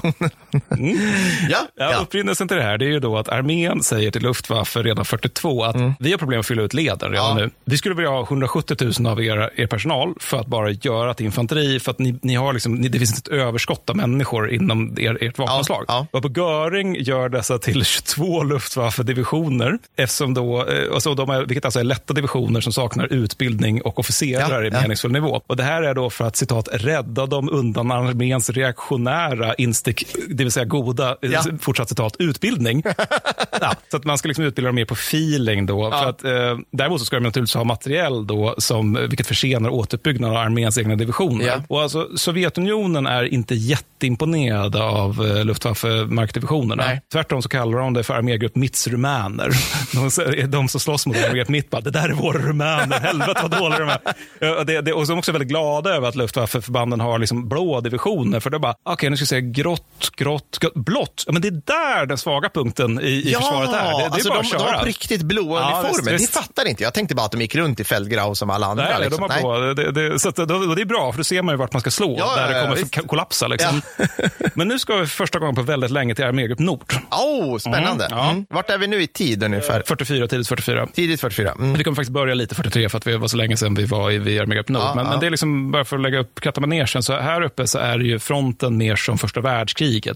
[0.00, 0.22] precis.
[0.50, 1.48] Luftwaffe-divisionen...
[1.50, 1.98] ja, Ja, ja.
[2.02, 5.64] Upprinnelsen till det här det är ju då att armén säger till Luftwaffe redan 42
[5.64, 7.38] att vi har problem att fylla ut leden redan Mm.
[7.38, 7.44] Ja.
[7.44, 7.50] nu.
[7.64, 11.26] Vi skulle vilja ha 170 000 av er, er personal för att bara göra till
[11.26, 14.94] infanteri, för att ni, ni har liksom, ni, det finns ett överskott av människor inom
[14.98, 15.84] er, ert vapenslag.
[15.88, 21.64] Ja, Varpå Göring gör dessa till 22 Luftwaffe-divisioner, eftersom då, eh, alltså de är, vilket
[21.64, 24.80] alltså är lätta divisioner som saknar utbildning och officerare Ja, i ja.
[24.80, 25.40] meningsfull nivå.
[25.46, 29.54] Och det här är då för att citat rädda dem undan arméns reaktionära
[29.86, 31.42] instick, det vill säga goda, eh, Ja.
[31.60, 32.82] fortsatt citat, utbildning.
[33.60, 35.90] ja, så att man ska liksom utbilda dem mer på feeling då.
[35.90, 39.70] För att, eh, däremot så ska de naturligtvis ha materiell då, som, eh, vilket försenar
[39.70, 41.46] återuppbyggnaden av arméns egna divisioner.
[41.46, 41.54] Ja.
[41.68, 47.00] Och alltså, Sovjetunionen är inte jätteimponerade av eh, Luftwaffe-markdivisionerna.
[47.12, 49.50] Tvärtom så kallar de det för armégrupp Mitts-rumäner.
[49.94, 53.40] de, säger- de som slåss mot armégrupp Mitt bara, det där är våra rumäner, helvete
[53.42, 53.98] vad dåliga de är.
[54.40, 57.18] Eh, Och, det, det, och så är de också väldigt glada över att Luftwaffe-förbanden har
[57.18, 59.40] liksom blå divisioner, för det är bara, okej nu ska vi säga
[59.76, 61.24] grått, grått, grått, blått.
[61.26, 63.72] Ja, men det är där den svaga punkten i, i försvaret är.
[63.72, 64.72] Det, det är alltså bara de, att de köra.
[64.72, 66.12] har på riktigt blåa Ja, uniformer.
[66.12, 66.32] visst.
[66.32, 66.94] Det fattar inte jag.
[66.94, 68.84] Tänkte bara att de gick runt i fältgrau som alla andra.
[68.84, 69.28] Nej, liksom.
[69.28, 69.74] de har på.
[69.74, 71.80] Det, det, så att, och det är bra, för då ser man ju vart man
[71.80, 73.06] ska slå, Ja, där ja, det ja, kommer visst.
[73.06, 73.48] kollapsa.
[73.48, 73.82] Liksom.
[74.54, 76.94] Men nu ska vi för första gången på väldigt länge till armégrupp Nord.
[77.10, 78.04] Oh, spännande.
[78.06, 78.30] Mm, ja.
[78.30, 78.46] Mm.
[78.50, 79.82] Vart är vi nu i tid ungefär?
[79.86, 80.86] 44, tidigt 44.
[80.94, 81.52] Tidigt 44.
[81.52, 81.72] Mm.
[81.74, 84.10] Vi kommer faktiskt börja lite 43 för att det var så länge sedan vi var
[84.10, 84.82] i vid armégrupp Nord.
[84.82, 85.10] Ja, men, ja.
[85.10, 87.02] men det är liksom bara för att lägga upp kattamanegen.
[87.02, 89.51] Så här uppe så är det ju fronten mer som första världskriget.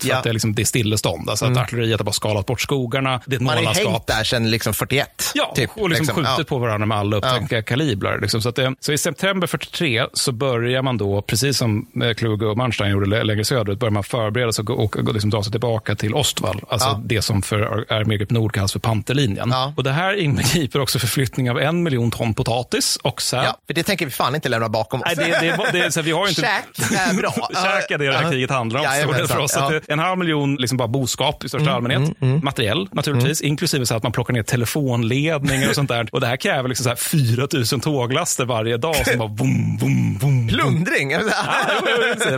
[0.03, 0.17] För Ja.
[0.17, 1.31] att det är, liksom, det är stillestånd.
[1.31, 3.21] Alltså att artilleriet har bara skalat bort skogarna.
[3.27, 5.31] Det är ett Man har hängt där sedan liksom 41.
[5.35, 6.45] Ja, typ, och liksom, skjutit Ja.
[6.49, 8.21] på varandra med alla upptänkliga kalibrar.
[8.21, 8.43] Liksom.
[8.43, 12.57] Så, det, så i september 43 så börjar man då, precis som eh, Kluge och
[12.57, 15.51] Manstein gjorde lä- längre söderut, börjar man förbereda sig och, och, och liksom dra sig
[15.53, 16.61] tillbaka till Ostwall.
[16.69, 17.01] Alltså Ja.
[17.05, 19.49] det som för ar- armégrupp Nord kallas för Panterlinjen.
[19.53, 19.73] Ja.
[19.77, 23.45] Och det här inbegriper också förflyttning av en miljon ton potatis och säd.
[23.45, 25.07] Ja, för det tänker vi fan inte lämna bakom oss.
[25.17, 26.41] Nej, det, det, det, så vi har inte...
[26.77, 27.31] Käk är bra.
[27.55, 28.31] Käk är det det här Ja.
[28.31, 28.85] kriget handlar om.
[28.85, 29.53] Jajamensan, Så för oss.
[29.57, 29.81] Ja.
[29.89, 32.13] En halv miljon liksom bara boskap i största allmänhet.
[32.43, 36.09] Materiell naturligtvis, inklusive så att man plockar ner telefonledningar och sånt där.
[36.13, 39.77] Och det här kräver liksom så här 4 000 tåglaster varje dag som bara boom,
[39.81, 40.49] boom, boom.
[40.49, 41.11] Plundring.
[41.11, 41.21] Ja,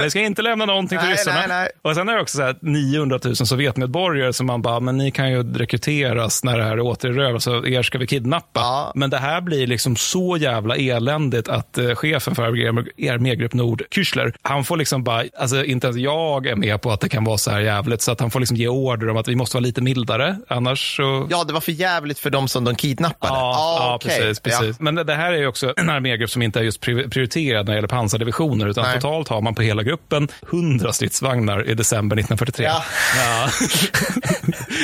[0.03, 1.37] Vi ska inte lämna någonting till ryssarna.
[1.39, 1.69] nej, nej.
[1.83, 5.11] Och sen är det också så här 900 000 Sovjetmedborgare som man bara, men ni
[5.11, 8.61] kan ju rekryteras när det här är återerövrat, så er ska vi kidnappa.
[8.61, 8.93] Ja.
[8.95, 13.83] Men det här blir liksom så jävla eländigt att eh, chefen för armé- armégrupp Nord,
[13.91, 17.25] Küchler, han får liksom bara, alltså inte ens jag är med på att det kan
[17.25, 19.57] vara så här jävligt, så att han får liksom ge order om att vi måste
[19.57, 21.27] vara lite mildare, annars så...
[21.31, 23.33] Ja, det var för jävligt för de som de kidnappade.
[23.33, 24.19] Ja, Ah, ja okej.
[24.21, 24.41] precis.
[24.41, 24.81] precis.
[24.81, 27.67] Men det, det här är ju också en armégrupp som inte är just pri- prioriterad
[27.67, 28.95] när det gäller pansardivisioner, utan Nej.
[28.95, 32.65] totalt har man på hela gruppen 100 stridsvagnar i december 1943.
[32.65, 32.83] Ja.
[33.17, 33.49] Ja.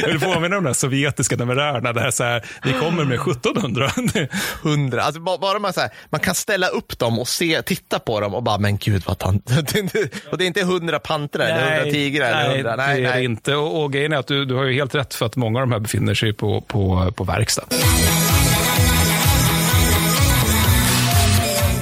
[0.03, 3.91] Jag vill påminna om de där sovjetiska numerärerna, där så här, vi kommer med 1700.
[4.15, 4.27] Ja,
[4.62, 5.03] 100.
[5.03, 8.21] Alltså, ba- bara man, så här, man kan ställa upp dem och se, titta på
[8.21, 9.51] dem och bara, men gud vad tant.
[10.31, 12.77] och det är inte 100 pantrar eller 100 tigrar eller 100.
[12.77, 13.55] Nej, det är det inte.
[13.55, 15.67] Och, och grejen är att du, du har ju helt rätt för att många av
[15.67, 17.65] de här befinner sig på, på, på verkstad.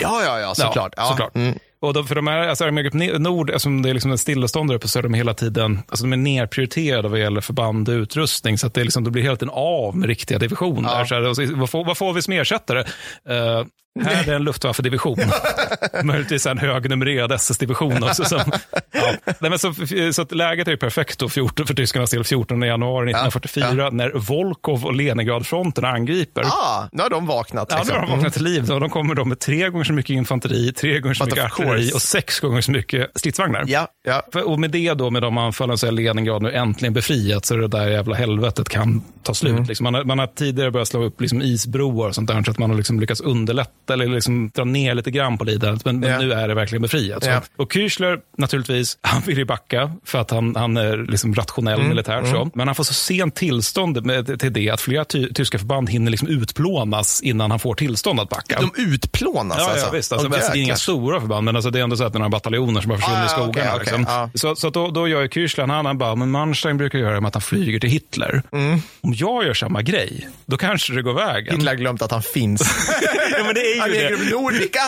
[0.01, 0.95] Ja, ja, ja, såklart.
[0.97, 1.37] Ja, såklart.
[1.37, 1.59] Mm.
[1.81, 4.75] Och de, för de här, alltså Armégrupp Nord, eftersom det är liksom en stillestånd där
[4.75, 8.59] uppe, så är de hela tiden alltså de är nerprioriterade vad gäller förband och utrustning.
[8.59, 10.99] Så att det liksom, de blir hela tiden av med riktiga divisioner.
[10.99, 11.07] Ja.
[11.07, 12.81] Så här, vad, får, vad får vi som ersättare?
[13.29, 13.65] Eh,
[14.01, 15.19] här är en Luftwaffe-division.
[16.03, 18.25] Möjligtvis en högnumrerad SS-division också.
[18.25, 18.39] Som,
[18.93, 19.15] ja.
[19.25, 19.75] Nej, men så,
[20.13, 24.85] så läget är ju perfekt då, 14, för tyskarnas del 14 januari 1944, när Volkov
[24.85, 26.43] och Leningradfronten angriper.
[26.45, 27.69] Ah, nu har de vaknat.
[27.71, 27.97] Ja, nu liksom.
[27.97, 28.67] har de vaknat till liv.
[28.67, 28.79] Då.
[28.79, 31.93] De kommer då med tre gånger så mycket infanteri, tre gånger så But mycket artilleri
[31.95, 33.65] och sex gånger så mycket stridsvagnar.
[33.67, 34.23] Ja, ja.
[34.33, 37.57] För, och med det då, med de anfallen, så är Leningrad nu äntligen befriat, så
[37.57, 39.53] det där jävla helvetet kan ta slut.
[39.53, 39.65] Mm.
[39.65, 42.51] Liksom man, har, man har tidigare börjat slå upp liksom isbroar och sånt där, så
[42.51, 45.85] att man har liksom lyckats underlätta lätta eller liksom dra ner lite grann på lidandet.
[45.85, 46.19] Men, men Ja.
[46.19, 47.27] nu är det verkligen befriat.
[47.27, 47.43] Ja.
[47.57, 51.89] Och Küchler, naturligtvis, han vill ju backa för att han, han är liksom rationell Mm.
[51.89, 52.29] militärt.
[52.29, 52.51] Så.
[52.55, 56.11] Men han får så sent tillstånd med, till det att flera ty, tyska förband hinner
[56.11, 58.61] liksom utplånas innan han får tillstånd att backa.
[58.61, 59.87] De utplånas Ja, alltså?
[59.87, 60.13] ja visst.
[60.13, 62.13] Alltså, Åh, alltså, det är inga stora förband, men alltså, det är ändå så att
[62.13, 63.51] det några bataljoner som har försvunnit Ah, i skogarna.
[63.51, 64.07] okej, okej, liksom.
[64.09, 64.31] ja.
[64.35, 67.29] Så, så då, då gör ju Küchler, han, han bara, men Manstein brukar göra med
[67.29, 68.43] att han flyger till Hitler.
[68.53, 68.79] Mm.
[69.01, 71.55] Om jag gör samma grej, då kanske det går vägen.
[71.55, 72.61] Hitler har glömt att han finns.
[73.39, 74.31] ja, men det är ju det.
[74.31, 74.81] Nordica.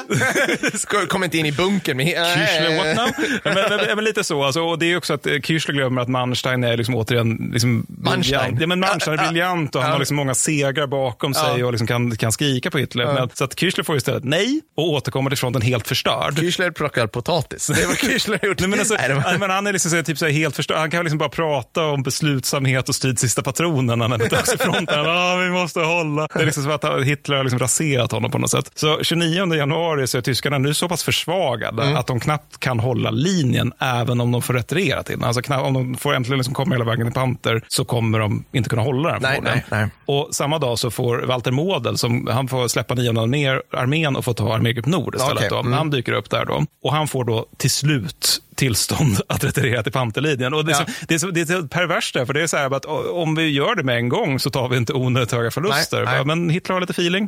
[1.09, 2.07] Kommer inte in i bunkern med...
[2.07, 3.27] Küchler, what now?
[3.45, 3.55] men,
[3.87, 4.45] men, men lite så.
[4.45, 7.87] Alltså, och det är också att eh, Küchler glömmer att Manstein är liksom återigen liksom
[7.89, 8.57] Manstein.
[8.61, 11.87] Ja, men Manstein är briljant och han har liksom många segrar bakom sig och liksom
[11.87, 13.07] kan, kan skrika på Hitler.
[13.07, 16.39] Men, så att Küchler får istället nej och återkommer till fronten helt förstörd.
[16.39, 17.67] Küchler plockar potatis.
[17.67, 18.61] Det är vad Küchler har gjort.
[18.61, 20.57] Nej, men alltså, Nej, var- men han är liksom så, här, typ så här, helt
[20.57, 20.79] förstörd.
[20.79, 24.53] Han kan liksom bara prata om beslutsamhet och strid sista patronen när han är tillbaka
[24.55, 25.07] i fronten.
[25.07, 26.29] Ah, vi måste hålla.
[26.35, 28.71] Det är liksom som att Hitler har liksom raserat honom på något sätt.
[28.77, 31.97] Så 29 januari så är tyskarna nu så pass försvagade Mm.
[31.97, 35.25] att de knappt kan hålla linjen även om de får retirera till den.
[35.25, 38.45] Alltså knappt, om de får äntligen liksom komma hela vägen till Panter så kommer de
[38.53, 39.23] inte kunna hålla den.
[39.23, 39.89] Nej, nej, nej.
[40.07, 44.25] Och samma dag så får Walter Model, som, han får släppa nionde armé, armén och
[44.25, 45.51] få ta armégrupp Nord istället.
[45.51, 45.59] Då.
[45.61, 45.73] mm.
[45.73, 46.65] Han dyker upp där då.
[46.85, 50.55] Och han får då till slut tillstånd att retirera till Panterlinjen.
[50.55, 50.87] Och det, är Ja.
[50.87, 52.85] så, det, är så, det är så perverst där, för det är så här att
[53.13, 56.05] om vi gör det med en gång så tar vi inte onödigt höga förluster.
[56.05, 56.25] Nej, nej.
[56.25, 57.27] Men Hitler har lite feeling.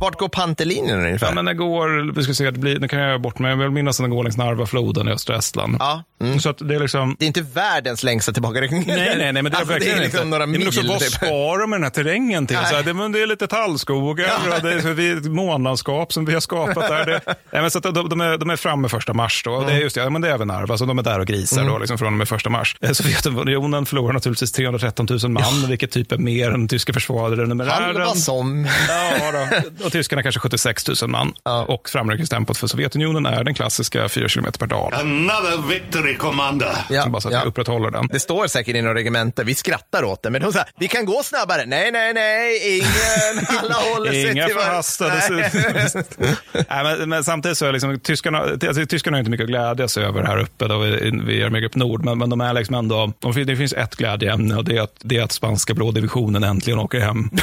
[0.00, 1.26] Vart går panterlinjen ungefär?
[1.26, 3.50] Ja, men det går, vi ska se, det blir, nu kan jag göra bort mig,
[3.50, 5.76] jag vill minnas att den går längs Narvafloden i östra Estland.
[5.80, 6.40] Ja, mm.
[6.40, 7.16] Så att det är liksom...
[7.18, 8.84] Det är inte världens längsta tillbakaräkning.
[8.86, 10.30] Nej, nej, nej, men det är alltså, verkligen det är liksom inte.
[10.30, 10.68] några Ja, men mil.
[10.68, 11.20] också, vad typ.
[11.20, 12.56] de med den här terrängen till?
[12.56, 16.34] Så här, det, men det är lite tallskogar och det är ett månlandskap som vi
[16.34, 17.06] har skapat där.
[17.06, 19.54] Det, nej, men så att de, de, är, de är framme första mars då.
[19.56, 19.66] Mm.
[19.66, 21.26] Det är just det, ja, men det är även Narva, så de är där och
[21.26, 22.76] grisar då, liksom från och med första mars.
[22.80, 27.82] Eh, Sovjetunionen förlorar naturligtvis 313 000 man, vilket typ är mer än tyska försvarare numerären.
[27.82, 28.68] Halva som.
[28.88, 29.84] Ja, då.
[29.86, 31.32] och tyskarna kanske 76 000 man.
[31.66, 34.94] Och framryckningstempot för Sovjetunionen är den klassiska 4 km per dag.
[34.94, 36.72] Another victory, Commander.
[37.02, 37.40] Så bara så att ja.
[37.42, 38.08] vi upprätthåller den.
[38.12, 41.06] Det står säkert i några regementer, vi skrattar åt det, men de säger vi kan
[41.06, 41.66] gå snabbare.
[41.66, 46.34] Nej, nej, nej, ingen, alla håller sig Inga till förhastade Nej.
[46.70, 49.88] Nej, men, men samtidigt så är liksom, tyskarna, alltså, tyskarna har inte mycket att glädja
[49.88, 52.52] sig över här uppe då vi, vi är med upp Nord, men, men de är
[52.52, 55.74] liksom ändå, de, det finns ett glädjeämne och det är att, det är att spanska
[55.74, 57.30] blå divisionen äntligen åker hem.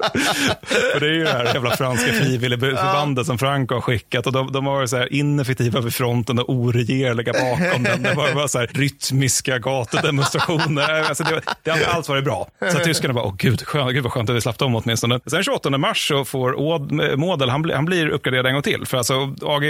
[0.92, 4.52] För det är ju det här jävla franska frivilligförbandet som Franco har skickat och de,
[4.52, 8.02] de har varit så här ineffektiva vid fronten och oregerliga bakom den.
[8.02, 11.02] Det var bara så här rytmiska gatudemonstrationer.
[11.02, 12.48] Alltså det, det har allt varit bra.
[12.72, 15.20] Så tyskarna bara, åh gud, skön, gud vad skönt att vi slapp dem åtminstone.
[15.26, 18.86] Sen 28 mars så får Åd- Model, han, blir- han blir uppgraderad en gång till.
[18.86, 19.64] För alltså AG,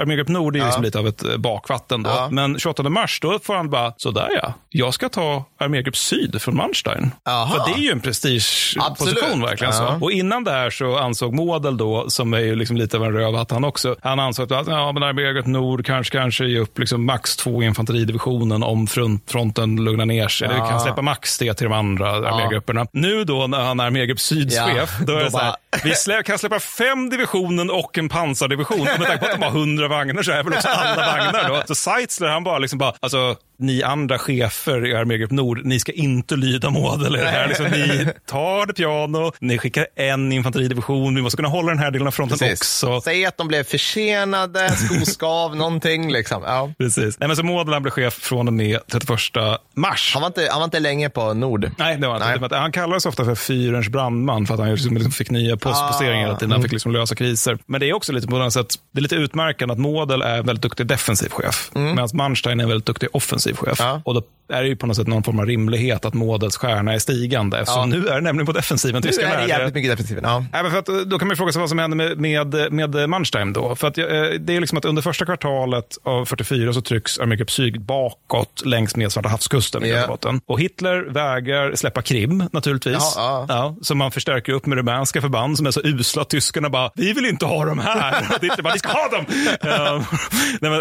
[0.00, 2.10] Armégrupp Nord är ju liksom lite av ett eh, bakvatten då.
[2.10, 2.28] Ja.
[2.30, 6.56] Men 28 mars, då får han bara, sådär ja, jag ska ta Armégrupp Syd från
[6.56, 7.10] Manstein.
[7.28, 7.54] Aha.
[7.66, 8.82] För det är ju en prestigeposition
[9.44, 9.44] Absolut.
[9.72, 9.92] Verkligen.
[9.92, 9.98] Ja.
[9.98, 10.04] Så.
[10.04, 13.12] Och innan det här så ansåg Model då, som är ju liksom lite av en
[13.12, 17.06] rövhatt han också, han ansåg att ja, men Armégrupp Nord kanske, kanske ge upp liksom
[17.06, 20.48] max två infanteridivisionen om front, fronten lugnar ner sig.
[20.48, 22.86] Vi kan släppa max det till de andra armégrupperna.
[22.92, 24.66] Nu då när han är Armégrupp Syds Ja,
[25.06, 28.08] då är då det så här, bara- vi slä, kan släppa fem divisionen och en
[28.08, 28.80] pansardivision.
[28.80, 31.48] Och med tanke på att de har hundra vagnar så är väl också alla vagnar
[31.48, 31.62] då.
[31.66, 35.92] Så Seitzler han bara liksom bara, alltså ni andra chefer i Armégrupp Nord, ni ska
[35.92, 37.48] inte lyda här.
[37.48, 41.90] Liksom, ni tar det piano, ni skickar en infanteridivision, vi måste kunna hålla den här
[41.90, 42.60] delen av fronten Precis.
[42.60, 43.00] också.
[43.00, 46.42] Säg att de blev försenade, skoskav, någonting liksom.
[46.46, 46.72] Ja.
[46.78, 47.20] Precis.
[47.20, 49.18] Nej, men så Model han blev chef från och med 31
[49.74, 50.10] mars.
[50.14, 51.70] Han, var inte, han var inte länge på Nord.
[51.78, 52.56] Nej, det var han inte.
[52.56, 56.52] Han kallades ofta för fyrens brandman för att han liksom fick nya postposteringar hela tiden.
[56.52, 57.58] Han fick liksom lösa kriser.
[57.66, 60.38] Men det är också lite på något sätt, det är lite utmärkande att Model är
[60.38, 61.70] en väldigt duktig defensiv chef.
[61.74, 63.80] Medan Manstein är en väldigt duktig offensiv chef.
[63.80, 64.02] Ja.
[64.04, 66.92] Och då är det ju på något sätt någon form av rimlighet att Models stjärna
[66.92, 67.64] är stigande.
[67.66, 67.84] Ja.
[67.86, 70.24] nu är det nämligen på defensiven Nu är det jävligt mycket defensiven.
[70.24, 70.44] Ja.
[70.52, 72.72] Nej, men för att, eh, då kan man fråga sig vad som händer med, med,
[72.72, 73.76] med Manstein då.
[73.76, 74.04] För att, eh,
[74.40, 78.96] det är liksom att under första kvartalet av 44 så trycks Armégrupp Syd bakåt längs
[78.96, 80.04] med Svarta havskusten i.
[80.46, 83.12] Och Hitler vägrar släppa Krim naturligtvis.
[83.16, 83.76] Ja, ja.
[83.82, 87.12] så man förstärker upp med rumänska förband som är så usla att tyskarna bara, vi
[87.12, 88.26] vill inte ha dem här.
[88.36, 89.24] Och Hitler bara, vi ska ha dem!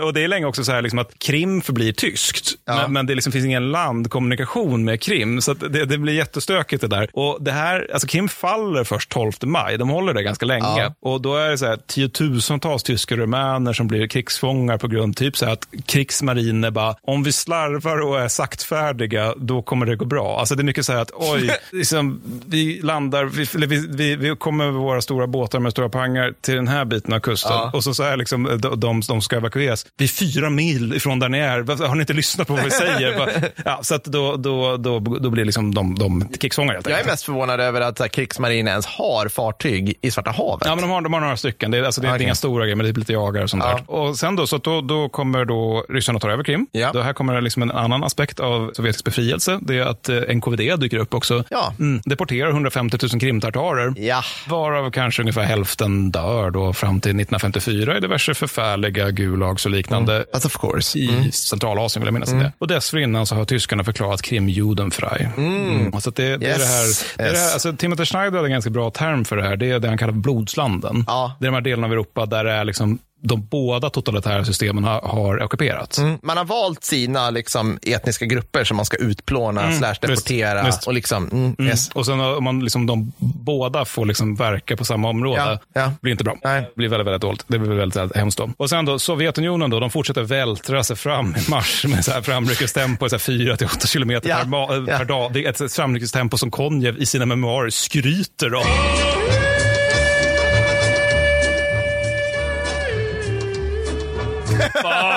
[0.03, 2.60] Och det är länge också så här liksom att Krim förblir tyskt.
[2.65, 5.41] Men, men det liksom finns ingen landkommunikation med Krim.
[5.41, 7.09] Så det, det blir jättestökigt det där.
[7.13, 9.77] Och det här, alltså Krim faller först 12 maj.
[9.77, 10.65] De håller det ganska länge.
[10.77, 10.93] Ja.
[11.01, 15.17] Och då är det så här tiotusentals tyska och rumäner som blir krigsfångar på grund
[15.17, 19.95] typ så här att krigsmariner bara, om vi slarvar och är saktfärdiga, då kommer det
[19.95, 20.39] gå bra.
[20.39, 24.35] Alltså det är mycket så här att, oj, liksom, vi landar, vi, vi, vi, vi
[24.35, 27.51] kommer med våra stora båtar med stora pangar till den här biten av kusten.
[27.51, 27.71] Ja.
[27.73, 29.85] Och så, så är liksom, de, de, de ska evakueras.
[29.97, 31.87] Vi är fyra mil ifrån där ni är.
[31.87, 33.51] Har ni inte lyssnat på vad vi säger.
[33.65, 37.05] Ja, så att då, då, då, då blir liksom de, de krigsfångar helt Jag är
[37.05, 40.67] mest förvånad över att så här, krigsmarinen ens har fartyg i Svarta havet.
[40.67, 41.71] Ja, men de har, de har några stycken.
[41.71, 42.23] Det är, alltså, det är Okej.
[42.23, 43.71] inga stora grejer, men det är lite jagare och sånt Ja.
[43.87, 43.95] där.
[43.95, 46.67] Och sen då, så då, då kommer då ryssarna ta över Krim.
[46.71, 46.91] Ja.
[46.93, 49.59] Då här kommer liksom en annan aspekt av sovjetisk befrielse.
[49.61, 51.43] Det är att eh, NKVD dyker upp också.
[51.49, 51.73] Ja.
[51.79, 53.93] Mm, deporterar 150 000 krimtartarer.
[53.97, 54.23] Ja.
[54.47, 60.25] Varav kanske ungefär hälften dör då fram till 1954 i diverse förfärliga gulags och liknande.
[60.33, 60.99] But of course.
[60.99, 62.43] I Centralasien vill jag minnas Mm.
[62.43, 62.51] det.
[62.57, 65.27] Och dessförinnan så har tyskarna förklarat Krim Judenfrei.
[65.37, 65.93] Mm.
[65.93, 67.05] Alltså att det, det är det här, Yes.
[67.17, 67.53] det är det här Yes.
[67.53, 69.55] alltså Timothy Schneider hade en ganska bra term för det här.
[69.57, 71.03] Det är det han kallar för blodslanden.
[71.07, 71.35] Ja.
[71.39, 74.83] Det är de här delarna av Europa där det är liksom de båda totalitära systemen
[74.83, 75.97] har, har ockuperats.
[75.99, 76.17] Mm.
[76.23, 80.51] Man har valt sina liksom, etniska grupper som man ska utplåna slash deportera.
[80.51, 80.65] Mm.
[80.65, 80.87] visst.
[80.87, 81.67] Och liksom, mm, Mm.
[81.71, 81.89] yes.
[81.89, 85.41] Och sen om man liksom, de båda får liksom verka på samma område.
[85.41, 85.93] Ja, ja.
[86.01, 86.35] blir inte bra.
[86.43, 86.71] Nej.
[86.75, 87.45] blir väldigt, väldigt dåligt.
[87.47, 88.37] Det blir väldigt, väldigt hemskt.
[88.37, 88.49] Då.
[88.57, 92.21] Och sen då, Sovjetunionen då, de fortsätter vältra sig fram i mars med så här
[92.21, 95.33] framryckestempo, så här 4-8 kilometer Ja, per, eh, per dag.
[95.33, 98.63] Det är ett framryckestempo som Konjev i sina memoarer skryter om.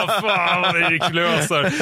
[0.07, 1.73] Vad fan vad det gick lösar.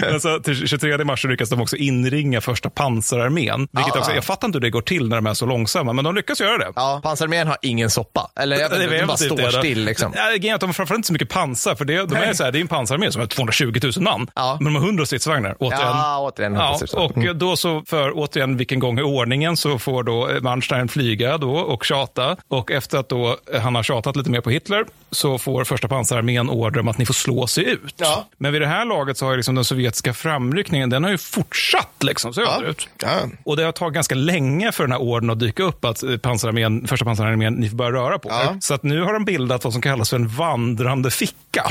[0.10, 3.68] Men så till 23 mars lyckas de också inringa första pansararmén.
[3.72, 4.00] Vilket Ja.
[4.00, 6.14] också, jag fattar inte hur det går till när de är så långsamma, men de
[6.14, 6.72] lyckas göra det.
[6.76, 8.30] Ja, pansararmén har ingen soppa.
[8.40, 9.84] Eller jag vet inte, de bara står det still.
[9.84, 10.12] Liksom.
[10.16, 12.58] Ja, de har framförallt inte så mycket pansar, för det, de är så här, det
[12.58, 14.30] är en pansararmé som har 220 000 man.
[14.34, 14.58] Ja.
[14.60, 15.80] Men de har 100 stridsvagnar, återigen.
[15.86, 16.54] Ja, återigen.
[16.54, 17.28] Ja, jag.
[17.28, 21.50] och då så för återigen vilken gång i ordningen så får då Manstein flyga då
[21.56, 22.36] och tjata.
[22.48, 26.50] Och efter att då han har tjatat lite mer på Hitler så får första pansararmén
[26.50, 27.94] order om att ni får slå sig ut.
[27.96, 28.28] Ja.
[28.38, 31.18] Men vid det här laget så har ju liksom den sovjetiska framryckningen, den har ju
[31.18, 32.88] fortsatt liksom söderut.
[33.02, 33.20] Ja.
[33.44, 36.16] Och det har tagit ganska länge för den här orden att dyka upp, att eh,
[36.16, 38.32] pansararmén, första pansararmén, ni får börja röra på er.
[38.32, 38.56] Ja.
[38.60, 41.64] Så att nu har de bildat vad som kallas för en vandrande ficka.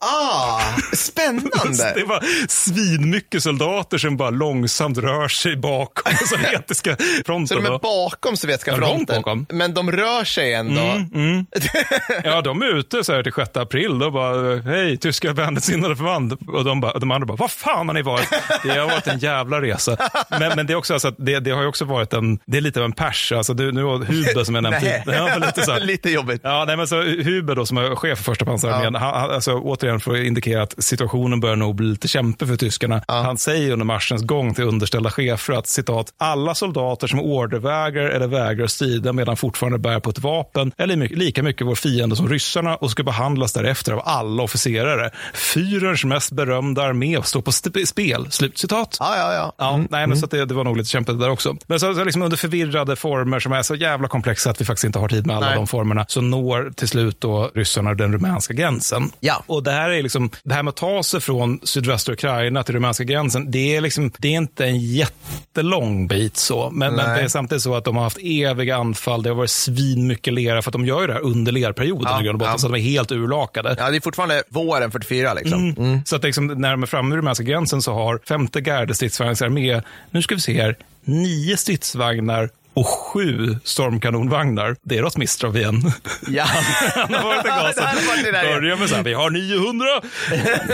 [0.00, 0.60] Ah,
[0.92, 1.92] spännande.
[1.96, 7.46] Det var svinmycket soldater som bara långsamt rör sig bakom den sovjetiska fronten.
[7.48, 9.46] Så de är bakom sovjetiska Ja, fronten, bakom.
[9.50, 10.80] men de rör sig ändå.
[11.14, 11.46] Mm,
[12.24, 13.98] Ja, de är ute så här till 6 april.
[13.98, 16.32] Då bara, hej, tyska vänliksinnade förband.
[16.32, 18.28] Och de, bara, de andra bara, vad fan har ni varit?
[18.62, 19.96] Det har varit en jävla resa.
[20.30, 22.56] Men, men det är också alltså, att det, det har ju också varit en, det
[22.56, 23.32] är lite av en pers.
[23.32, 25.28] Alltså, det, nu har Huber som jag nämnt tidigare.
[25.30, 25.80] Ja, lite, så här.
[25.88, 26.40] Lite jobbigt.
[26.44, 30.00] Ja, nej, men så Huber då, som är chef för första pansararmén, han, alltså, återigen
[30.00, 33.02] för att indikera att situationen börjar nog bli lite kämpig för tyskarna.
[33.06, 38.26] Han säger under marschens gång till underställda chefer att citat, alla soldater som ordervägrar eller
[38.26, 42.76] vägrar strida medan fortfarande bär på ett vapen eller lika mycket vår fiende som ryssarna
[42.76, 44.97] och ska behandlas därefter av alla officerare.
[45.34, 47.52] Fyrens mest berömda armé står på
[47.86, 48.26] spel.
[48.30, 48.96] Slut citat.
[49.00, 49.52] Ja, ja, ja.
[49.58, 51.56] Ja, nej, men så att det, det var nog lite kämpigt där också.
[51.66, 54.84] Men så, så liksom under förvirrade former som är så jävla komplexa att vi faktiskt
[54.84, 55.56] inte har tid med alla Nej.
[55.56, 59.10] de formerna, så når till slut då ryssarna den rumänska gränsen.
[59.20, 59.42] Ja.
[59.46, 62.74] Och det här, är liksom, det här med att ta sig från sydvästra Ukraina till
[62.74, 66.70] rumänska gränsen, det är, liksom, det är inte en jättelång bit så.
[66.70, 69.50] Men, men det är samtidigt så att de har haft eviga anfall, det har varit
[69.50, 72.34] svin mycket lera, för att de gör ju det här under lerperioden Ja, i grund
[72.34, 72.58] och botten, ja.
[72.58, 73.76] så att de är helt urlakade.
[73.78, 74.42] Ja, det är fortfarande
[74.78, 75.74] våren 44 liksom.
[75.78, 76.00] Mm.
[76.04, 80.22] Så att liksom, när de är framme vid rumänska gränsen så har femte gardestridsvagnsarmé, nu
[80.22, 84.76] ska vi se här, nio stridsvagnar och sju stormkanonvagnar.
[84.82, 85.92] Det är Rotmistrov igen.
[86.28, 86.44] Ja.
[86.94, 87.44] Han har varit
[88.32, 88.60] där igen.
[88.60, 89.86] Börjar med så här, vi har 900.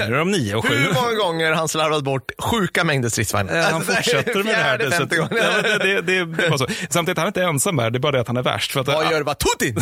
[0.08, 0.74] Nu är de 9 och 7.
[0.74, 3.56] Hur många gånger har han slarvat bort sjuka mängder stridsvagnar?
[3.56, 4.78] Ja, han Alltså, fortsätter med det här.
[4.78, 5.28] Det, så det,
[5.78, 6.66] det, det, det var så.
[6.90, 7.90] Samtidigt, han är inte ensam här.
[7.90, 8.72] Det är bara det att han är värst.
[8.72, 9.76] För att, Vad gör vad Tutin?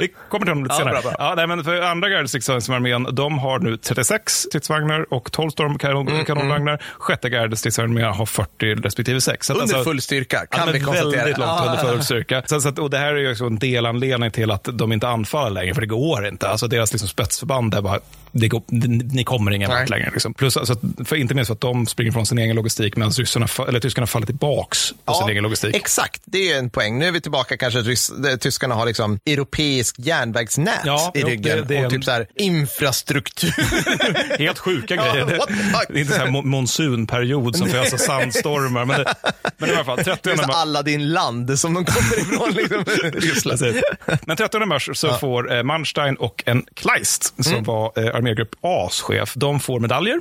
[0.00, 0.92] Vi kommer till honom lite Ja, senare.
[0.92, 1.14] bra, bra.
[1.18, 6.82] Ja, nej, men för andra gardestridsvagnsarmén, de har nu 36 stridsvagnar och 12 stormkanonvagnar.
[6.98, 9.46] Sjätte gardestridsvagnsarmén har 40 respektive 6.
[9.46, 11.46] Så att Under alltså- full styrka, kan vi konstatera.
[11.48, 11.70] Långt Ja.
[11.80, 12.42] under full styrka.
[12.46, 15.08] Så, så att, och det här är ju också en delanledning till att de inte
[15.08, 16.48] anfaller längre, för det går inte.
[16.48, 18.00] Alltså deras liksom spetsförband är bara,
[18.32, 18.62] det går,
[19.14, 20.10] ni kommer ingen vart längre.
[20.12, 20.34] Liksom.
[20.34, 23.46] Plus, alltså, för inte minst för att de springer från sin egen logistik, medan ryssarna,
[23.68, 25.76] eller tyskarna faller tillbaks på sin egen logistik.
[25.76, 26.98] Exakt, det är en poäng.
[26.98, 31.42] Nu är vi tillbaka kanske att rys- tyskarna har liksom europeisk järnvägsnät Ja, i ryggen
[31.56, 33.54] det- det och en- typ så här infrastruktur.
[34.38, 35.26] Helt sjuka Ja, grejer.
[35.26, 35.48] Fuck?
[35.88, 38.84] det är inte så här mo- monsunperiod som föser sandstormar.
[38.84, 39.14] Men, det,
[39.58, 40.56] men i alla fall, 30 Det är så mars.
[40.56, 42.50] alla din land som de kommer ifrån.
[42.50, 42.84] Liksom,
[43.20, 43.60] Ryssland.
[44.26, 47.64] Men 30 mars så får eh, Manstein och en Kleist, som Mm.
[47.64, 50.20] var eh, armégrupp A's chef, de får medaljer.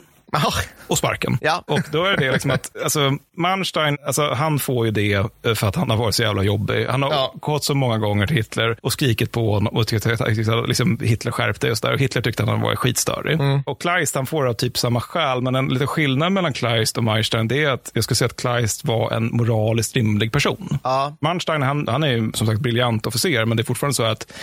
[0.87, 1.37] Och sparken.
[1.41, 1.63] Ja.
[1.67, 5.75] Och då är det liksom att, alltså, Manstein, alltså, han får ju det för att
[5.75, 6.85] han har varit så jävla jobbig.
[6.89, 7.33] Han har Ja.
[7.41, 11.31] gått så många gånger till Hitler och skrikit på honom och tyckt att liksom, Hitler
[11.31, 11.93] skärpte just där.
[11.93, 13.33] Och Hitler tyckte att han var skitstörig.
[13.33, 13.61] Mm.
[13.65, 17.03] Och Kleist, han får av typ samma skäl, men en liten skillnad mellan Kleist och
[17.03, 20.79] Manstein, det är att jag skulle säga att Kleist var en moraliskt rimlig person.
[20.83, 21.17] Ja.
[21.21, 24.33] Manstein, han, han är ju som sagt briljant officer, men det är fortfarande så att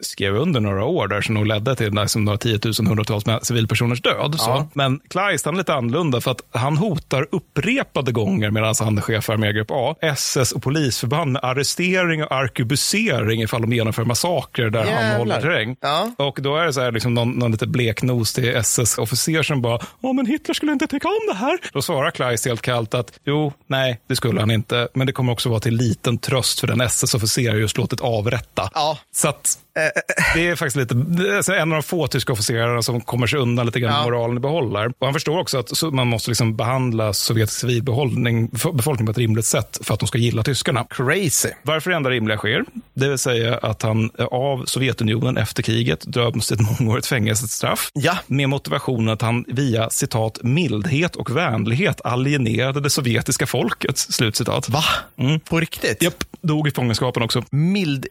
[0.00, 4.34] skrev under några år där som nog ledde till liksom, några tiotusen, hundratals civilpersoners död.
[4.38, 4.38] Ja.
[4.38, 4.68] Så.
[4.74, 9.02] Men Kleist han är lite annorlunda för att han hotar upprepade gånger medan han är
[9.02, 14.70] chef för armégrupp A, SS och polisförband med arrestering och arkebusering ifall de genomför massakrer
[14.70, 15.02] där Jävlar.
[15.02, 15.76] han håller terräng.
[15.80, 16.10] Ja.
[16.18, 19.78] Och då är det så här, liksom någon, någon lite bleknos till SS-officer som bara,
[20.00, 21.58] ja men Hitler skulle inte tycka om det här.
[21.72, 25.32] Då svarar Kleist helt kallt att, jo, nej, det skulle han inte, men det kommer
[25.32, 28.70] också vara till liten tröst för den SS-officer just låtit avrätta.
[28.74, 28.98] Ja.
[29.12, 29.58] Så att
[30.34, 30.94] det är faktiskt lite,
[31.36, 34.04] alltså en av de få tyska officerarna som kommer sig undan lite grann ja.
[34.04, 39.10] moralen i behåll Och han förstår också att man måste liksom behandla sovjetisk civilbefolkning på
[39.10, 40.86] ett rimligt sätt för att de ska gilla tyskarna.
[40.90, 41.48] Crazy.
[41.62, 46.46] Varför det enda rimliga sker, det vill säga att han av Sovjetunionen efter kriget döms
[46.46, 48.18] till ett mångårigt fängelsestraff ja.
[48.26, 53.98] med motivationen att han via citat mildhet och vänlighet alienerade det sovjetiska folket.
[53.98, 54.68] Slutcitat.
[54.68, 54.84] Va?
[55.16, 55.40] Mm.
[55.40, 56.02] På riktigt?
[56.02, 57.44] Japp, dog i fångenskapen också.
[57.50, 58.06] Mild,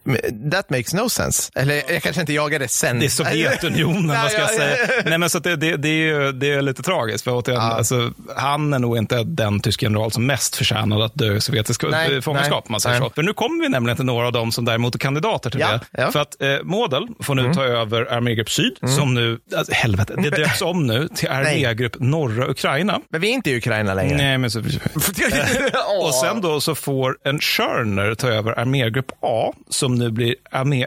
[0.51, 1.51] that makes no sense.
[1.57, 2.99] Eller jag kanske inte jagade sen.
[2.99, 4.77] Det är Sovjetunionen, vad ska jag säga.
[5.05, 7.23] Nej, men så det, det, det, är, det är lite tragiskt.
[7.23, 7.71] För återigen, ja.
[7.71, 11.83] alltså, han är nog inte den tysk general som mest förtjänade att dö i sovjetisk
[12.21, 12.69] fångenskap.
[12.69, 13.09] Man säger så.
[13.09, 15.71] För nu kommer vi nämligen till några av dem som däremot är kandidater till ja.
[15.71, 16.01] det.
[16.01, 16.11] Ja.
[16.11, 17.53] För att eh, Model får nu mm.
[17.53, 18.95] ta över armégrupp Syd, mm.
[18.95, 22.99] som nu, alltså, helvete, det döps om nu till armégrupp norra Ukraina.
[23.09, 24.17] Men vi är inte i Ukraina längre.
[24.17, 24.59] Nej, men så...
[26.01, 30.85] och sen då så får en Schörner ta över armégrupp A, som nu blir armé,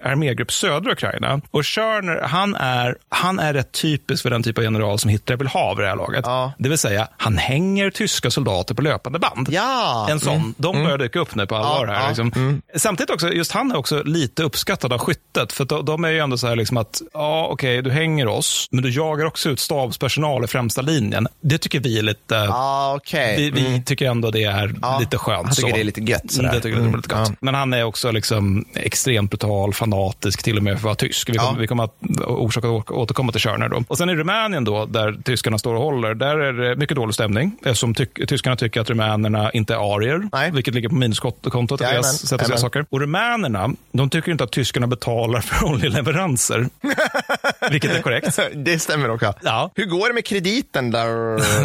[0.51, 1.41] armégrupp södra Ukraina.
[1.51, 5.37] Och Schörner, han är, han är rätt typisk för den typ av general som Hitler
[5.37, 6.25] vill ha vid det här laget.
[6.25, 6.53] Ja.
[6.59, 9.49] Det vill säga, han hänger tyska soldater på löpande band.
[9.51, 10.07] Ja.
[10.11, 10.37] En sån.
[10.37, 10.55] Mm.
[10.57, 10.99] De börjar mm.
[10.99, 12.09] dyka upp nu på allvar ja, här.
[12.09, 12.33] Liksom.
[12.37, 12.63] Mm.
[12.77, 15.53] Samtidigt också, just han är också lite uppskattad av skyttet.
[15.53, 18.27] För de, de är ju ändå så här liksom att, ja okej, okay, du hänger
[18.27, 21.29] oss, men du jagar också ut stabspersonal i främsta linjen.
[21.41, 23.37] Det tycker vi är lite, ah, okay.
[23.37, 23.85] vi, vi mm.
[23.85, 25.47] tycker ändå det är lite skönt.
[25.47, 25.75] Han tycker så.
[25.75, 26.31] det är lite gött.
[26.31, 26.53] Sådär.
[26.53, 26.93] Det tycker mm.
[26.93, 27.33] det är lite gött.
[27.41, 31.29] Men han är också liksom extremt brutal, fanatisk, till och med för att vara tysk.
[31.29, 31.59] Vi kommer, ja.
[31.61, 31.95] vi kommer att
[32.27, 33.69] orsaka att återkomma till Körner.
[33.69, 33.83] Då.
[33.89, 37.15] Och sen i Rumänien, då, där tyskarna står och håller, där är det mycket dålig
[37.15, 37.57] stämning.
[37.65, 40.51] Eftersom ty tyskarna tycker att rumänerna inte är arier, Nej.
[40.51, 42.87] vilket ligger på minuskontot deras sätt att säga saker.
[42.91, 46.69] Och rumänerna, de tycker inte att tyskarna betalar för oljeleveranser.
[47.71, 48.39] vilket är korrekt.
[48.55, 49.35] det stämmer också.
[49.43, 49.71] Ja.
[49.75, 51.11] Hur går det med krediten där?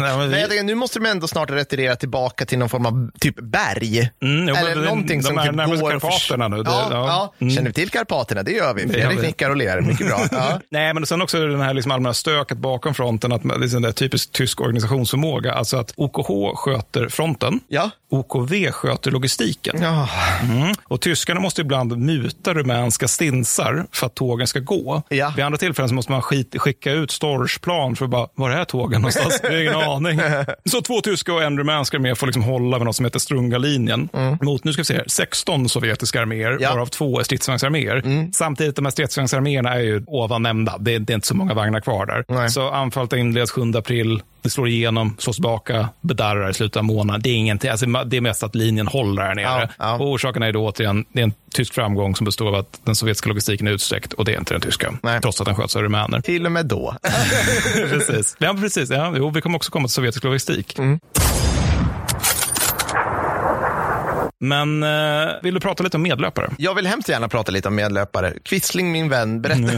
[0.00, 0.46] Nej, vi...
[0.48, 4.10] Nej, nu måste de ändå snart retirera tillbaka till någon form av typ berg.
[4.22, 5.90] Mm, Eller det, någonting de som är typ går...
[5.90, 6.62] Karpaterna nu.
[6.62, 7.06] Det, ja, ja.
[7.06, 7.34] ja.
[7.38, 7.54] Mm.
[7.54, 8.42] Känner vi till Karpaterna?
[8.42, 8.88] Det gör vi.
[8.88, 9.80] Fredrik nickar och ler.
[9.80, 10.20] Mycket bra.
[10.30, 10.60] Ja.
[10.70, 13.92] Nej, men sen också den här liksom allmänna stöket bakom fronten, att liksom det är
[13.92, 15.52] typiskt tysk organisationsförmåga.
[15.52, 17.90] Alltså att OKH sköter fronten, ja.
[18.08, 19.76] OKV sköter logistiken.
[19.82, 20.08] Ja.
[20.42, 20.74] Mm.
[20.84, 25.02] Och tyskarna måste ibland muta rumänska stinsar för att tågen ska gå.
[25.08, 25.32] Ja.
[25.36, 29.00] Vid andra tillfällen måste man skit, skicka ut storsplan för att bara, var är tågen
[29.00, 29.40] någonstans?
[29.42, 30.20] Jag har ingen aning.
[30.64, 34.08] Så två tyska och en rumänska armé får liksom hålla med något som heter Strunga-linjen.
[34.12, 34.38] Mm.
[34.42, 36.70] Mot, nu ska vi se, 16 sovjetiska arméer, ja.
[36.70, 37.96] varav två är stridsvagnsarméer.
[37.96, 38.32] Mm.
[38.32, 40.78] Samtidigt, de här stridsvagnsarméerna är ju ovan nämnda.
[40.78, 42.24] Det är, det är inte så många vagnar kvar där.
[42.28, 42.50] Nej.
[42.50, 44.22] Så anfallet inleds 7 april.
[44.46, 47.22] Det slår igenom, slås tillbaka, bedarrar av månaden.
[47.22, 47.70] Det är ingenting.
[47.70, 49.44] Alltså, det är mest att linjen håller här nere.
[49.44, 49.94] Ja, ja.
[49.94, 52.94] Och orsaken är då återigen, det är en tysk framgång som består av att den
[52.96, 54.94] sovjetiska logistiken är utsträckt och det är inte den tyska.
[55.02, 55.20] Nej.
[55.20, 56.20] Trots att den sköts av rumäner.
[56.20, 56.94] Till och med då.
[57.74, 58.36] precis.
[58.38, 58.90] Ja, precis.
[58.90, 60.78] Ja, jo, vi kommer också komma till sovjetisk logistik.
[60.78, 61.00] Mm.
[64.46, 66.50] Men eh, vill du prata lite om medlöpare?
[66.58, 68.34] Jag vill hemskt gärna prata lite om medlöpare.
[68.42, 69.60] Quisling, min vän, berätta.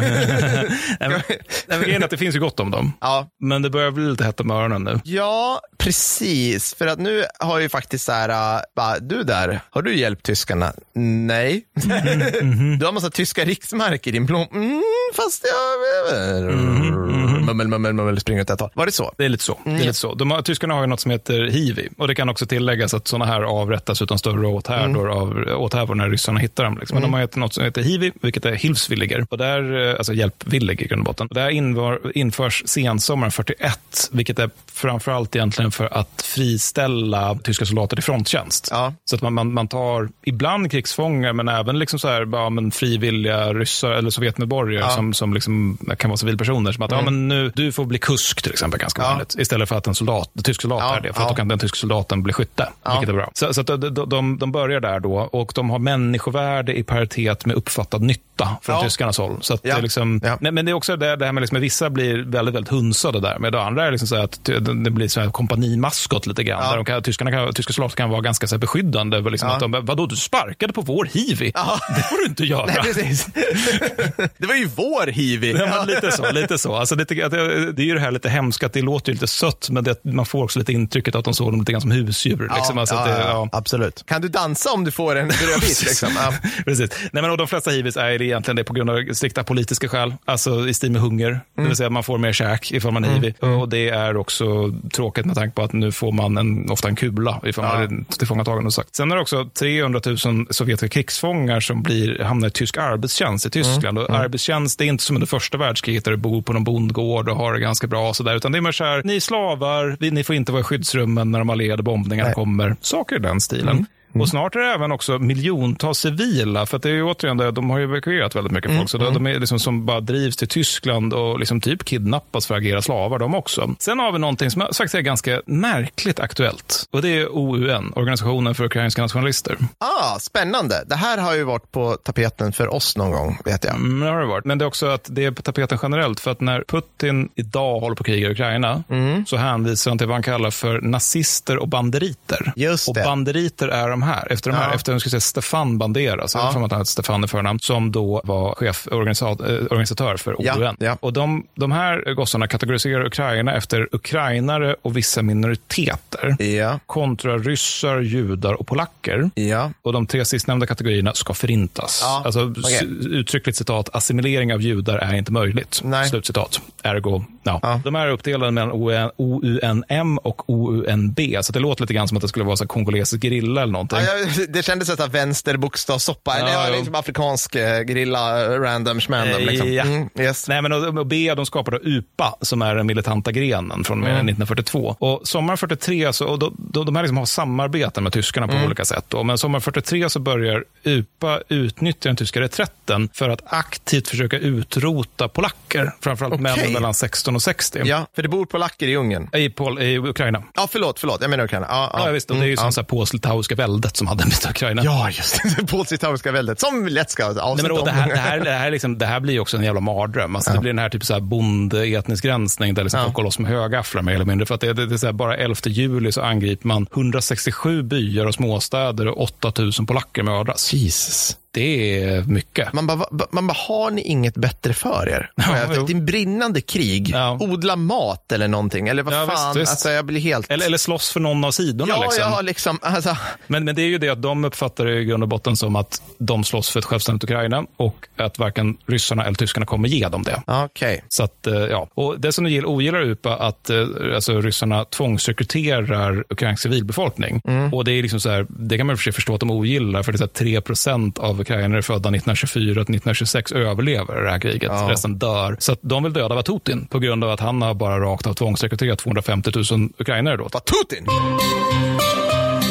[1.01, 1.23] Nej,
[1.69, 2.93] men, att det finns ju gott om dem.
[3.01, 3.29] Ja.
[3.41, 5.01] Men det börjar bli lite hett om öronen nu.
[5.05, 6.75] Ja, precis.
[6.75, 10.73] För att nu har ju faktiskt så här, bara, du där, har du hjälpt tyskarna?
[10.95, 11.65] Nej.
[11.85, 12.79] Mm, mm, mm.
[12.79, 14.47] du har massa tyska riksmark i din plån.
[14.53, 14.83] Mm,
[15.17, 16.19] fast jag...
[16.19, 18.71] Mm, mummel, mummel, mummel, springer åt ett håll.
[18.75, 19.15] Var det så?
[19.17, 19.59] Det är lite så.
[19.65, 20.15] Det är lite så.
[20.15, 21.89] De har, tyskarna har ju något som heter hivi.
[21.99, 25.19] Och det kan också tilläggas att sådana här avrättas utan större åthärdor mm.
[25.19, 26.79] av åthävor när ryssarna hittar dem.
[26.79, 26.95] Liksom.
[26.95, 27.11] Men mm.
[27.11, 29.27] de har gett något som heter hivi, vilket är hilfsvilliger.
[29.31, 31.27] Och där, alltså hjälpvillig i grund och botten.
[31.27, 33.79] Och där invar, införs sensommaren 41,
[34.13, 38.69] vilket är framförallt egentligen för att friställa tyska soldater i fronttjänst.
[38.71, 38.95] Ja.
[39.05, 42.71] Så att man, man, man, tar ibland krigsfångar, men även liksom så här, ja, men
[42.71, 44.91] frivilliga ryssar eller sovjetmedborgare ja.
[44.91, 46.73] som, som liksom, kan vara civilpersoner.
[46.73, 47.05] Som att mm.
[47.05, 49.09] ja, men nu, du får bli kusk till exempel, ganska ja.
[49.09, 49.35] vanligt.
[49.39, 51.13] Istället för att en soldat, en tysk soldat är det.
[51.13, 53.31] För att då kan den tyska soldaten bli skytte, vilket är bra.
[53.35, 57.47] Så, så att de, de, de börjar där då och de har människovärde i paritet
[57.47, 58.83] med uppfattad nytta från ja.
[58.83, 59.39] tyskarnas håll.
[59.41, 61.91] Så det är liksom, nej, men det är också det, det här med liksom, vissa
[61.91, 63.39] blir väldigt, väldigt hunsade där.
[63.39, 64.45] Men det andra är liksom så att
[64.85, 66.71] det blir så här kompanimaskot lite grann.
[66.71, 69.21] Där de kan, tyskarna kan, tyska soldater kan vara ganska så här beskyddande.
[69.21, 71.53] Liksom, att de, vadå, du sparkade på vår hivi?
[71.97, 72.67] Det får du inte göra.
[72.67, 73.27] Nej, precis.
[74.39, 75.53] det var ju vår hivi.
[75.53, 76.33] Ja, lite så.
[76.33, 76.77] Lite så.
[76.77, 79.27] Alltså, att det, det är ju det här lite hemska, att det låter ju lite
[79.27, 81.91] sött, men det, man får också lite intrycket att de såg dem lite grann som
[81.91, 82.51] husdjur.
[82.57, 82.79] Liksom.
[82.79, 83.49] Alltså ja, det, ja, ja.
[83.53, 84.05] absolut.
[84.07, 85.83] Kan du dansa om du får en brödbit?
[85.83, 86.09] liksom?
[86.17, 86.35] ja.
[86.65, 86.91] Precis.
[87.13, 90.15] Nej, men, och de flesta hivis är egentligen det på grund av strikta politiska skäl,
[90.25, 91.43] alltså i stil med hunger, mm.
[91.55, 93.35] det vill säga att man får mer käk ifall man är hivi.
[93.43, 93.59] Mm.
[93.59, 96.97] Och det är också tråkigt med tanke på att nu får man en, ofta en
[96.97, 98.67] kula ifall man är tillfångatagen.
[98.67, 98.97] Och sagt.
[98.97, 103.51] Sen är det också 300 000 sovjetiska krigsfångar som blir, hamnar i tysk arbetstjänst i
[103.51, 103.99] Tyskland.
[103.99, 107.29] Och arbetstjänst, det är inte som under första världskriget där du bor på någon bondgård
[107.29, 108.09] och har det ganska bra.
[108.09, 110.37] Och så där, utan det är mer så här, ni är slavar, vi, ni får
[110.37, 112.77] inte vara i skyddsrummen när de allierade bombningarna kommer.
[112.81, 113.69] Saker i den stilen.
[113.69, 113.87] Mm.
[114.13, 117.51] Och snart är det även också miljontals civila, för att det är ju återigen det,
[117.51, 120.01] de har ju evakuerat väldigt mycket Mm, folk, så de, de är liksom som bara
[120.01, 123.75] drivs till Tyskland och liksom typ kidnappas för att agera slavar de också.
[123.79, 128.55] Sen har vi någonting som faktiskt är ganska märkligt aktuellt och det är OUN, Organisationen
[128.55, 129.57] för ukrainska nationalister.
[129.79, 130.85] Ah, spännande.
[130.87, 133.75] Det här har ju varit på tapeten för oss någon gång, vet jag.
[133.75, 134.45] Mm, det har det varit.
[134.45, 137.81] Men det är också att det är på tapeten generellt, för att när Putin idag
[137.81, 139.27] håller på att kriga i Ukraina, Mm.
[139.27, 142.53] så hänvisar han till vad han kallar för nazister och banderiter.
[142.57, 143.05] Just och det.
[143.05, 144.75] banderiter är de här, efter de här, Ja.
[144.75, 146.49] efter ska säga Stefan Bandera, så Ja.
[146.49, 150.77] att han hette Stefan i förnamn, som då var chef, eh, organisatör för Ja, OUN.
[150.79, 150.97] ja.
[151.01, 156.81] Och de, de här gossarna kategoriserar Ukraina efter ukrainare och vissa minoriteter Ja.
[156.87, 159.31] kontra ryssar, judar och polacker.
[159.35, 159.71] Ja.
[159.83, 162.01] Och de tre sistnämnda kategorierna ska förintas.
[162.05, 165.81] Ja, Alltså, s- uttryckligt citat, assimilering av judar är inte möjligt.
[165.85, 166.09] Nej.
[166.09, 166.61] Slutcitat.
[166.83, 167.61] Ergo, ja.
[167.63, 167.81] Ja.
[167.85, 172.17] De här är uppdelade mellan OUN, OUNM och OUNB, så det låter lite grann som
[172.17, 173.99] att det skulle vara så kongolesisk gerilla eller någonting.
[173.99, 176.77] Ja, det kändes som vänster bokstavssoppa, Ja, jo.
[176.77, 179.43] liksom afrikansk eh, grilla, eh, random schmandom.
[179.43, 179.73] Liksom.
[179.73, 179.83] Ja.
[179.85, 180.49] Mm, yes.
[180.49, 184.11] Nej, men och, och B, de skapade UPA, som är den militanta grenen från Mm.
[184.15, 184.97] 1942.
[184.99, 188.53] Och sommaren 43, så, och då, då, de här liksom har samarbeten med tyskarna på
[188.53, 188.67] Mm.
[188.67, 189.05] olika sätt.
[189.09, 189.23] Då.
[189.25, 195.29] Men sommaren 43 så börjar UPA utnyttja den tyska reträtten för att aktivt försöka utrota
[195.29, 196.43] polacker, framförallt Okej.
[196.43, 197.83] män mellan 16 och 60.
[197.85, 199.29] Ja, för det bor polacker i Ungern.
[199.33, 200.43] I, Pol, I Ukraina.
[200.55, 201.67] Ja, förlåt, förlåt, jag menar Ukraina.
[201.71, 202.31] Ja, Ja, visst.
[202.31, 202.83] Och det är ju som ja.
[202.83, 204.83] polsk-litauiska väldet som hade med Ukraina.
[204.85, 205.67] Ja, just det.
[205.71, 207.85] Polsk-litauiska väldet, som lätt ska Nej, avsnitt men, och om.
[207.85, 210.37] det, här, det, här, det, här liksom, det här blir ju också en jävla mardröm.
[210.37, 213.05] Alltså, Det blir den här typ så här bondeetnisk gränsning där liksom Ja.
[213.05, 214.47] folk går loss med högafflar mer eller mindre.
[214.47, 217.83] För att det, det, det är så här, bara 11 juli så angriper man 167
[217.83, 220.73] byar och småstäder och 8000 polacker mördas.
[220.73, 221.37] Jesus.
[221.51, 222.73] Det är mycket.
[222.73, 225.31] Man bara, man bara, har ni inget bättre för er?
[225.35, 227.11] Ja, det är en brinnande krig.
[227.13, 227.37] Ja.
[227.41, 228.89] Odla mat eller någonting.
[228.89, 229.71] Eller vad Ja, fan, visst, visst.
[229.71, 230.51] Alltså, jag blir helt...
[230.51, 231.95] Eller, eller slåss för någon av sidorna.
[231.97, 232.23] ja, liksom.
[232.33, 232.79] ja, liksom.
[232.83, 233.17] Alltså,
[233.47, 235.77] Men, men det är ju det att de uppfattar det i grund och botten som
[235.77, 240.09] att de slåss för ett självständigt Ukraina och att varken ryssarna eller tyskarna kommer ge
[240.09, 240.43] dem det.
[240.47, 241.05] okej.
[241.09, 241.89] Så att, eh, ja.
[241.95, 247.41] Och det som gill- ogillar UPA att eh, alltså, ryssarna tvångsrekryterar ukrainsk civilbefolkning.
[247.49, 247.75] Mm.
[247.75, 250.03] Och det, är liksom så här, det kan man för sig förstå att de ogillar,
[250.03, 254.41] för det är så här 3 av ukrainare födda 1924 till 1926 överlever det här
[254.41, 254.63] kriget.
[254.73, 254.89] Ja.
[254.91, 255.57] Resten dör.
[255.59, 258.99] Så de vill döda Vatutin på grund av att han har bara rakt av tvångsrekryterat
[258.99, 260.37] 250 000 ukrainare.
[260.37, 260.49] Då.
[260.53, 261.07] Vatutin!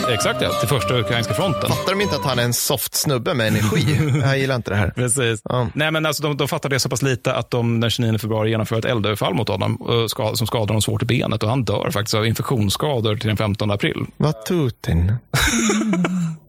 [0.09, 1.69] Exakt ja, till första ukrainska fronten.
[1.69, 3.99] Fattar de inte att han är en soft snubbe med energi?
[4.21, 4.89] jag gillar inte det här.
[4.89, 5.41] Precis.
[5.43, 5.67] Ja.
[5.73, 8.49] Nej, men alltså, de, de fattar det så pass lite att de den 29 februari
[8.49, 11.89] genomför ett eldöverfall mot honom eh, som skadar honom svårt i benet och han dör
[11.91, 14.05] faktiskt av infektionsskador till den 15 april.
[14.17, 15.13] Vatutin.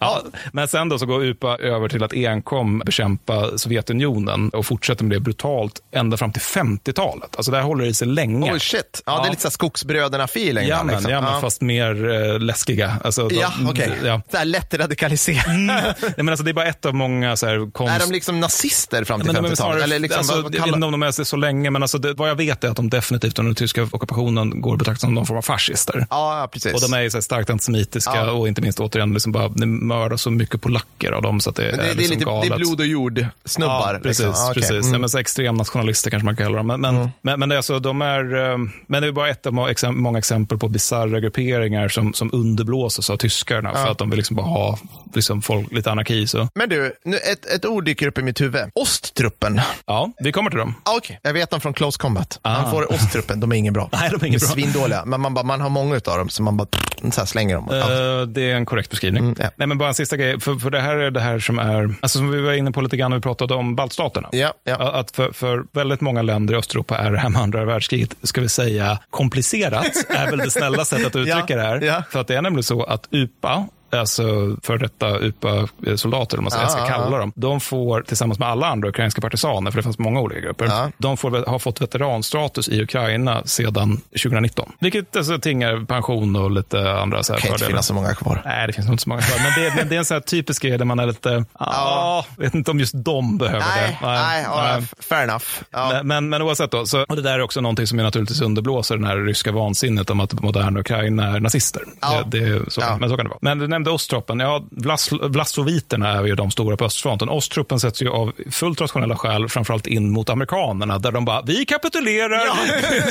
[0.00, 5.04] Ja, men sen då så går UPA över till att enkom bekämpa Sovjetunionen och fortsätter
[5.04, 7.36] med det brutalt ända fram till 50-talet.
[7.36, 8.52] Alltså det här håller i sig länge.
[8.52, 9.02] Oh shit.
[9.06, 9.22] Ja, Ja.
[9.22, 10.66] det är lite så skogsbröderna-feeling.
[10.68, 11.12] Ja, där, men, liksom.
[11.12, 11.40] ja, men Ja.
[11.40, 12.96] fast mer eh, läskiga.
[13.04, 13.92] Alltså, Ja, okej.
[14.04, 14.22] Ja.
[14.30, 15.56] Så här lätt radikaliserad.
[15.58, 17.94] Nej, men alltså, det är bara ett av många så här, konst...
[17.94, 19.58] Är de liksom nazister fram till Men de är 50-talet?
[19.58, 21.82] snarare, Eller liksom, alltså, vad, vad jag vet inte om de är så länge, men
[21.82, 24.78] alltså det, vad jag vet är att de definitivt under den tyska ockupationen går att
[24.78, 26.06] betrakta som någon form av fascister.
[26.10, 26.74] Ja, precis.
[26.74, 30.16] Och de är så här starkt antisemitiska och inte minst återigen liksom bara, det mördar
[30.16, 32.24] så mycket polacker av dem så att det, Men det, är, det, är liksom lite,
[32.24, 32.48] galet.
[32.48, 33.94] det är blod och jord-snubbar.
[33.94, 34.26] Ja, precis.
[34.26, 34.44] liksom.
[34.44, 34.62] Ja, okej.
[34.62, 34.70] precis.
[34.70, 34.90] Mm.
[34.90, 36.66] Nej, men så extremnationalister kanske man kallar dem.
[36.66, 39.46] Men, men, men, men det är alltså, de är, eh, men det är bara ett
[39.46, 39.52] av
[39.92, 44.36] många exempel på bisarra grupperingar som, som underblåses av tyskarna för att de vill liksom
[44.36, 44.78] bara ha
[45.16, 46.26] liksom folk, lite anarki.
[46.26, 46.48] Så.
[46.54, 48.62] Men du, nu, ett, ett ord dyker upp i mitt huvud.
[48.74, 49.60] Osttruppen.
[49.86, 50.74] Ja, vi kommer till dem.
[50.82, 52.38] Ah, Okej, jag vet dem från Close Combat.
[52.42, 52.62] Ah.
[52.62, 53.88] Man får Osttruppen, de är ingen bra.
[53.92, 54.48] Nej, de är ingen bra.
[54.48, 55.04] Svindåliga.
[55.04, 56.68] Men man, bara, man har många av dem, så man bara
[57.12, 57.68] så här slänger dem.
[57.70, 57.76] Ja.
[57.76, 59.24] Eh, det är en korrekt beskrivning.
[59.24, 59.50] Mm, ja.
[59.56, 60.40] Nej, men bara en sista grej.
[60.40, 62.80] För, för det här är det här som är, alltså som vi var inne på
[62.80, 64.28] lite grann när vi pratade om baltstaterna.
[64.32, 64.92] Ja, ja.
[64.92, 68.40] Att för, för väldigt många länder i Östeuropa är det här med andra världskriget, ska
[68.40, 72.04] vi säga komplicerat, är väl det snälla sättet att uttrycka det här.
[72.10, 73.66] För att det är nämligen så att UPA,
[73.98, 78.66] alltså för detta UPA-soldater, om man ska, ska kalla dem, de får tillsammans med alla
[78.66, 82.82] andra ukrainska partisaner, för det fanns många olika grupper, de får, har fått veteranstatus i
[82.82, 84.72] Ukraina sedan 2019.
[84.80, 87.68] Vilket alltså, tingar pension och lite andra så här Det kan inte fördelar.
[87.68, 88.42] finnas så många kvar.
[88.44, 89.38] Nej, det finns inte så många kvar.
[89.42, 92.24] Men det, men det är en sån här typisk grej där man är lite, ja,
[92.36, 94.06] vet inte om just de behöver Nej, det.
[94.06, 95.44] nej, ja, fair enough.
[95.70, 95.88] Ja.
[95.92, 98.40] Men, men, men oavsett då, så, och det där är också någonting som är naturligtvis
[98.40, 101.82] underblåser den här ryska vansinnet om att moderna Ukraina är nazister.
[102.00, 102.22] Ja.
[102.26, 103.38] Det, det, är så, Men så kan det vara.
[103.40, 104.40] Men du nämnde Osttroppen.
[104.40, 107.28] Ja, Vlas, Vlasoviterna är ju de stora på östfronten.
[107.28, 111.64] Osttroppen sätts ju av fullt rationella skäl framförallt in mot amerikanerna där de bara, vi
[111.64, 112.46] kapitulerar,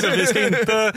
[0.00, 0.92] så vi ska inte...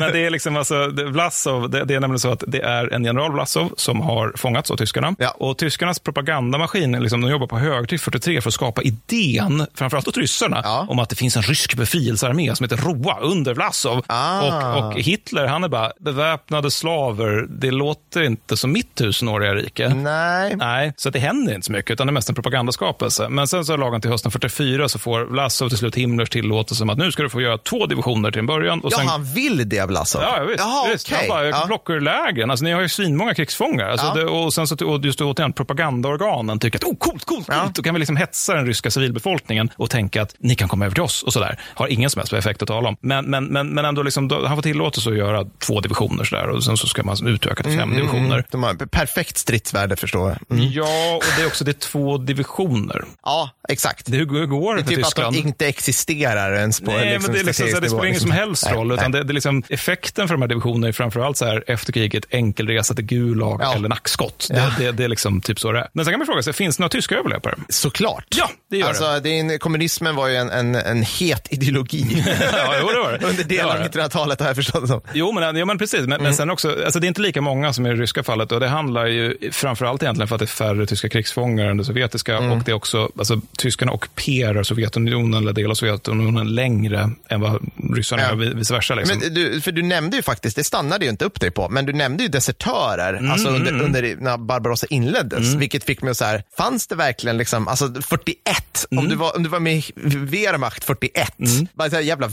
[0.00, 2.92] Men det är liksom alltså, det, Vlasov, det, det är nämligen så att det är
[2.92, 5.14] en general Vlasov som har fångats av tyskarna.
[5.36, 10.16] Och tyskarnas propagandamaskin, liksom, de jobbar på högtryck 43 för att skapa idén, framförallt åt
[10.16, 14.04] ryssarna, om att det finns en rysk befrielsearmé som heter Roa under Vlasov.
[14.06, 14.40] Ah.
[14.40, 19.88] Och, och Hitler, han är bara, beväpnade slaver, det låter inte som mitt tusenåriga rike.
[19.88, 20.56] Nej.
[20.56, 23.28] Nej, så det händer inte så mycket, utan det är mest en propagandaskapelse.
[23.28, 26.90] Men sen så lagom till hösten 44 så får Vlasov till slut Himmlers tillåtelse om
[26.90, 28.80] att nu ska du få göra två divisioner till en början.
[28.80, 29.06] Och Ja, sen...
[29.08, 30.22] han vill det, Vlasov?
[30.22, 30.58] Ja, ja, visst.
[30.58, 31.06] Jaha, visst.
[31.12, 31.18] okej.
[31.18, 31.64] Han bara, jag Ja.
[31.66, 32.50] plockar ur lägren.
[32.50, 33.88] Alltså, ni har ju svinmånga krigsfångar.
[33.88, 34.14] Alltså, Ja.
[34.14, 37.74] det, och sen så, och just återigen, propagandaorganen tycker att oh, coolt, coolt, coolt.
[37.74, 40.94] Då kan vi liksom hetsa den ryska civilbefolkningen och tänka att ni kan komma över
[40.94, 41.58] till oss och sådär.
[41.74, 42.96] Har ingen som helst effekt att tala om.
[43.00, 46.48] Men, men, men, men ändå, liksom, då, han får tillåtelse att göra två divisioner sådär
[46.48, 48.24] och sen så ska man utöka till fem Mm, divisioner.
[48.34, 48.44] mm.
[48.90, 50.58] Perfekt stridsvärde, förstår jag.
[50.58, 50.72] Mm.
[50.72, 53.04] Ja, och det är också det är två divisioner.
[53.24, 54.06] Ja, exakt.
[54.06, 55.28] Det, hur går det Det är typ Tyskland?
[55.36, 58.06] att de inte existerar ens på Nej, liksom, men det, är liksom, så det spelar
[58.06, 58.86] ingen som helst Nej, roll.
[58.88, 58.96] nej.
[58.96, 61.92] Utan det, det är liksom, effekten för de här divisionerna är framförallt så här, efter
[61.92, 63.74] kriget enkelresa till Gulag Ja.
[63.74, 64.46] eller nackskott.
[64.50, 64.70] Ja.
[64.78, 65.88] Det, det, det är liksom typ så det är.
[65.92, 67.54] Men sen kan man fråga sig, finns det några tyska överlevare?
[67.68, 68.24] Såklart.
[68.36, 69.38] Ja, det gör alltså, det.
[69.38, 73.26] en, kommunismen var ju en, en, en het ideologi ja, jo, det var det.
[73.26, 73.98] under delar av det.
[74.00, 75.00] 1900-talet har jag förstått det som.
[75.14, 76.00] Jo, men, jo, men precis.
[76.00, 76.22] Men, Mm.
[76.22, 78.60] men sen också, alltså det är inte lika många som i det ryska fallet och
[78.62, 82.36] det handlar ju framförallt egentligen för att det är färre tyska krigsfångar än det sovjetiska
[82.36, 82.52] Mm.
[82.52, 87.70] och det är också, alltså tyskarna ockuperar Sovjetunionen eller delar av Sovjetunionen längre än vad
[87.94, 88.28] ryssarna Ja.
[88.28, 88.94] gör, vice versa.
[88.94, 89.18] Liksom.
[89.18, 91.86] Men du, för du nämnde ju faktiskt, det stannade ju inte upp dig på, men
[91.86, 95.58] du nämnde ju desertörer alltså under, under när Barbarossa inleddes, Mm.
[95.58, 99.04] vilket fick mig att så här, fanns det verkligen liksom, alltså 41, Mm.
[99.04, 99.84] om, du var, om du var med i
[100.16, 101.32] Wehrmacht 41,
[101.74, 102.26] bara en jävla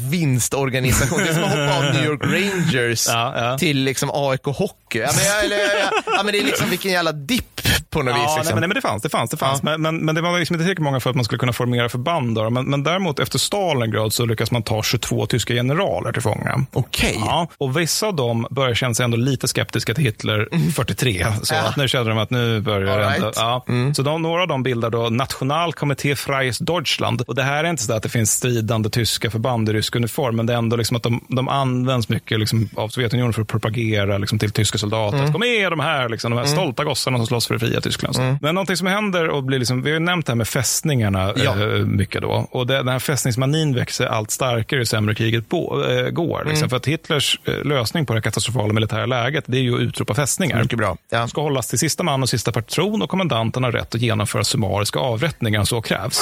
[0.44, 3.58] vinstorganisation, det är som att hoppa av New York Rangers Ja, ja.
[3.58, 4.99] till liksom AIK Hockey.
[4.99, 5.58] Ja, men, jag, eller,
[6.06, 8.22] jag, ja, men det är liksom vilken jävla dipp på något vis.
[8.26, 8.44] Ja, Liksom.
[8.46, 9.64] nej, men, nej, men det fanns, det fanns, det fanns.
[9.64, 11.90] Men, men, men det var liksom inte tillräckligt många för att man skulle kunna formera
[11.90, 12.35] förband.
[12.35, 12.50] Då.
[12.50, 16.66] Men, men däremot efter Stalingrad så lyckas man ta 22 tyska generaler till fånga.
[16.74, 17.16] Okej.
[17.19, 21.26] Ja, och vissa av dem börjar känna sig ändå lite skeptiska till Hitler 43.
[21.44, 21.62] Så Ja.
[21.62, 23.35] att nu känner de att nu börjar det right.
[23.35, 23.66] Ja.
[23.96, 27.22] Så de, några av dem bildar då Nationalkomitté Freies Deutschland.
[27.22, 30.35] Och det här är inte så att det finns stridande tyska förband i rysk uniform,
[30.35, 33.48] men det är ändå liksom att de, de används mycket liksom av Sovjetunionen för att
[33.48, 35.32] propagera liksom till tyska soldater.
[35.32, 38.17] Kom med de här, liksom, de här stolta gossarna som slåss för det fria Tyskland.
[38.42, 41.33] Men någonting som händer och blir liksom, vi har ju nämnt det här med fästningarna
[41.35, 41.51] Ja.
[41.63, 42.47] eh, mycket då.
[42.51, 46.45] Och det, den här fästningsmanin växer allt starkare ju sämre kriget på, eh, går.
[46.49, 46.69] Liksom.
[46.69, 50.13] För att Hitlers eh, lösning på det katastrofala militära läget, det är ju att utropa
[50.13, 50.61] fästningar.
[50.61, 50.97] Mycket bra.
[51.09, 51.27] Ja.
[51.27, 54.99] ska hållas till sista man och sista patron och kommandanten har rätt att genomföra summariska
[54.99, 56.22] avrättningar om så krävs.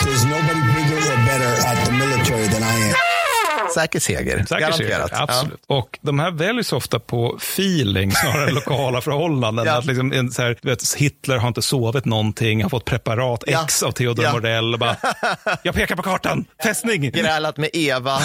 [3.77, 5.09] Säker seger, Säker garanterat.
[5.09, 5.59] seger, absolut.
[5.67, 9.65] Och de här väljs ofta på feeling snarare än lokala förhållanden.
[9.65, 9.77] Ja.
[9.77, 13.63] Att liksom, en så här, vet, Hitler har inte sovit någonting, har fått preparat Ja.
[13.63, 14.31] X av Theodor Ja.
[14.33, 14.77] Mordell.
[14.79, 14.95] Bara,
[15.63, 17.11] jag pekar på kartan, fästning!
[17.11, 18.11] grälat med Eva.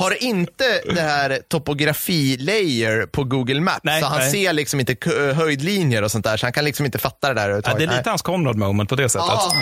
[0.00, 4.30] Har inte det här topografi-layer på Google Maps, Nej, så han nej.
[4.30, 7.34] ser liksom inte k- höjdlinjer och sånt där, så han kan liksom inte fatta det
[7.40, 8.02] där Ja, det är lite Nej.
[8.06, 9.28] hans Conrad moment på det sättet.
[9.30, 9.52] Ah.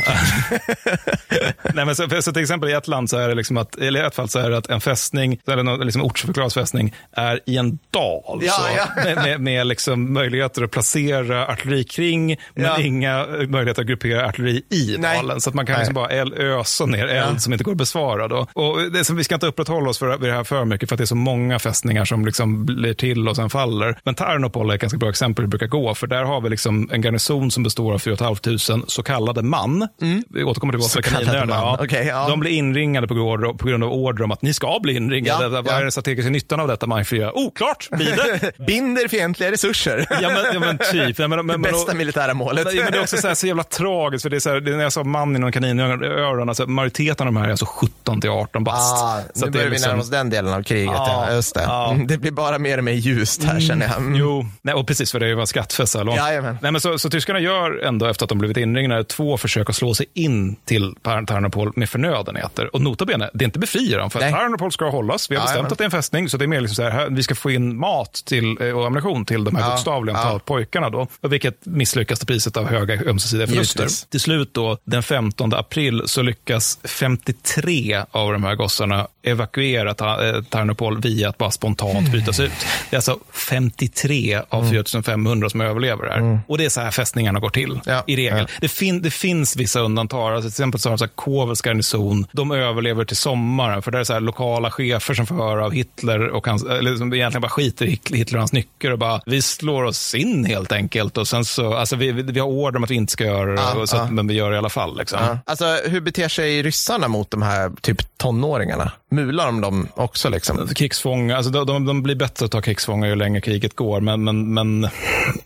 [1.75, 4.03] Nej, men så, så till exempel i ett land så är det liksom att, eller
[4.03, 7.41] i ett fall så är det att en fästning, eller någon liksom ortsförklarad fästning, är
[7.47, 8.41] i en dal.
[8.43, 8.85] Ja, ja.
[9.05, 12.81] Med, med, med liksom möjligheter att placera artilleri kring, men Ja.
[12.81, 15.17] inga möjligheter att gruppera artilleri i Nej.
[15.17, 15.41] dalen.
[15.41, 18.29] Så att man kan liksom bara ösa ner eld som inte går att besvara.
[18.29, 18.47] Då.
[18.53, 20.95] Och det som, vi ska inte upprätthålla oss för, vid det här för mycket, för
[20.97, 23.99] att det är så många fästningar som liksom blir till och sen faller.
[24.05, 26.49] Men Tarnopol är ett ganska bra exempel hur det brukar gå, för där har vi
[26.51, 29.89] liksom en garnison som består av 4 500 så kallade man.
[30.29, 30.91] Vi återkommer till Mm.
[30.95, 31.79] Vad kallade kaninöarna.
[31.91, 32.03] Ja.
[32.03, 32.29] Ja.
[32.29, 35.14] De blir inringade på grund, på grund av order om att ni ska bli inringade.
[35.19, 35.73] Ja, Vad ja.
[35.73, 37.33] är den strategiska nyttan av detta, Mindfria?
[37.33, 38.59] Oklart, blir det?
[38.67, 40.07] Binder fientliga resurser.
[40.11, 41.19] Ja, men, ja, men typ.
[41.19, 42.65] Ja, men, men, det bästa militära målet.
[42.65, 44.73] men det är också så, här, så jävla tragiskt, för det är så, här, det
[44.73, 47.67] är när jag sa man inom kaninöron, alltså, majoriteten av de här är alltså
[48.05, 48.95] 17 till 18 bast.
[49.05, 49.89] Ah, så nu börjar liksom...
[49.89, 50.93] vi närma oss den delen av kriget.
[50.95, 51.63] Ja, Ja, just det.
[51.63, 53.97] Mm, det blir bara mer och mer ljust här känner jag.
[53.97, 54.15] Mm.
[54.15, 56.19] Jo, nej, och precis för det var skattfest så här långt.
[56.19, 56.59] Jajamän.
[56.63, 59.77] Nej, men så, så tyskarna gör ändå efter att de blivit inringade två försök att
[59.77, 62.75] slå sig in till Tar- Tarnopol med förnödenheter.
[62.75, 64.21] Och nota bene, det är inte befria dem för.
[64.21, 65.31] Tarnopol ska hållas.
[65.31, 65.73] Vi har bestämt Jajamän.
[65.73, 67.35] att det är en fästning så det är mer liksom så här, här, vi ska
[67.35, 70.41] få in mat till, eh, och ammunition till de här Ja, bokstavligen ja.
[70.45, 71.07] pojkarna då.
[71.21, 73.81] Och vilket misslyckas till priset av höga ömsesidiga förluster.
[73.81, 74.07] Givetvis.
[74.07, 80.25] Till slut då, den 15 april, så lyckas 53 av de här gossarna evakuera Ta-
[80.27, 82.53] eh, Tarnopol via att bara spontant brytas ut.
[82.91, 86.39] Det är alltså 53 av 4500 som överlever här.
[86.49, 88.05] Och det är så här fästningarna går till Ja.
[88.07, 88.39] i regel.
[88.39, 88.47] Ja.
[88.61, 90.33] Det, fin- det finns vissa undantag.
[90.35, 93.83] Alltså, till exempel så har så Kovels garnison, de överlever till sommaren.
[93.83, 96.97] För det är så här lokala chefer som får höra av Hitler och hans, eller
[96.97, 100.15] som egentligen bara skiter i Hit- Hitler och hans nycker och bara, vi slår oss
[100.15, 101.19] in helt enkelt.
[101.19, 103.81] Och sen så, alltså vi, vi, har order om att vi inte ska göra det,
[103.81, 104.99] och så att, men vi gör det i alla fall.
[104.99, 105.19] Liksom.
[105.23, 105.39] Ja.
[105.47, 108.93] Alltså, hur beter sig ryssarna mot de här typ tonåringarna?
[109.11, 110.69] Mular de dem också liksom?
[110.69, 114.25] krigsfångar, alltså de, de, de blir bättre att ta krigsfångar ju längre kriget går, men,
[114.25, 114.89] men, men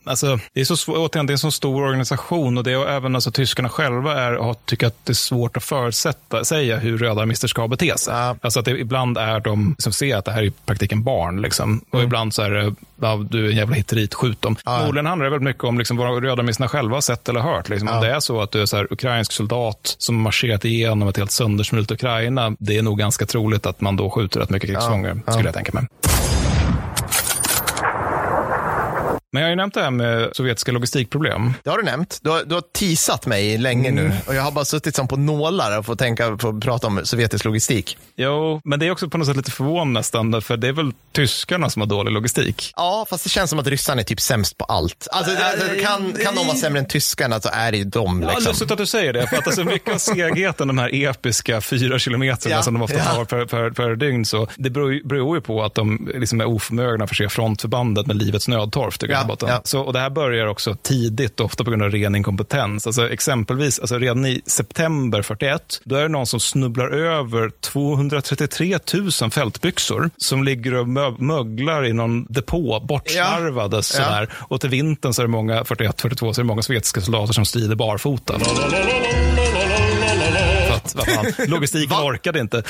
[0.05, 2.89] alltså, det är så svår, återigen, det är en så stor organisation och det är
[2.89, 6.99] även alltså, tyskarna själva är, har, tycker att det är svårt att förutsätta, säga hur
[6.99, 8.15] rödarmister ska bete sig.
[8.15, 8.37] Ja.
[8.41, 11.43] Alltså att det, ibland är de som ser att det här är i praktiken barn,
[11.43, 11.81] liksom.
[11.91, 14.57] och ibland så är det, ja, du är en jävla hitterit, skjut dem.
[14.65, 14.79] Ja.
[14.79, 17.69] Förmodligen handlar det väldigt mycket om liksom, vad rödarmisterna själva har sett eller hört.
[17.69, 17.89] Liksom.
[17.89, 21.17] Om det är så att du är så här, ukrainsk soldat som marscherat igenom ett
[21.17, 25.23] helt söndersmult Ukraina, det är nog ganska troligt att man då skjuter rätt mycket krigsfångar,
[25.27, 25.87] skulle jag tänka mig.
[29.33, 31.53] Men jag har ju nämnt det här med sovjetiska logistikproblem.
[31.65, 32.19] Det har du nämnt.
[32.23, 35.17] Du har, du har teasat mig länge nu och jag har bara suttit som på
[35.17, 37.99] nålar och fått tänka på att prata om sovjetisk logistik.
[38.17, 40.93] Jo, men det är också på något sätt lite förvånande nästan, för det är väl
[41.13, 42.73] tyskarna som har dålig logistik.
[42.77, 45.09] Ja, fast det känns som att ryssarna är typ sämst på allt.
[45.13, 45.33] Alltså,
[45.75, 48.23] det, kan, kan de vara sämre än tyskarna så är det ju de.
[48.23, 48.51] Ja, Liksom.
[48.51, 51.99] lustigt att du säger det, för att alltså mycket av segheten, de här episka fyra
[51.99, 53.05] kilometerna Ja, som de ofta ja.
[53.05, 56.41] tar per, per, per dygn, så det beror, ju- beror ju på att de liksom
[56.41, 59.49] är oförmögna att förse frontförbandet med livets nödtorft Ja, botten.
[59.49, 59.61] ja.
[59.65, 62.87] Så, och det här börjar också tidigt, ofta på grund av ren inkompetens.
[62.87, 68.79] Alltså exempelvis, alltså redan i september 41, då är det någon som snubblar över 233
[69.21, 73.83] 000 fältbyxor som ligger och mö- möglar i någon depå, bortslarvade Ja.
[73.83, 74.29] sådär.
[74.35, 77.45] Och till vintern så är det många, 41-42, så är det många sovjetiska soldater som
[77.45, 78.39] strider barfota.
[80.95, 82.63] Vad fan, logistiken orkade inte.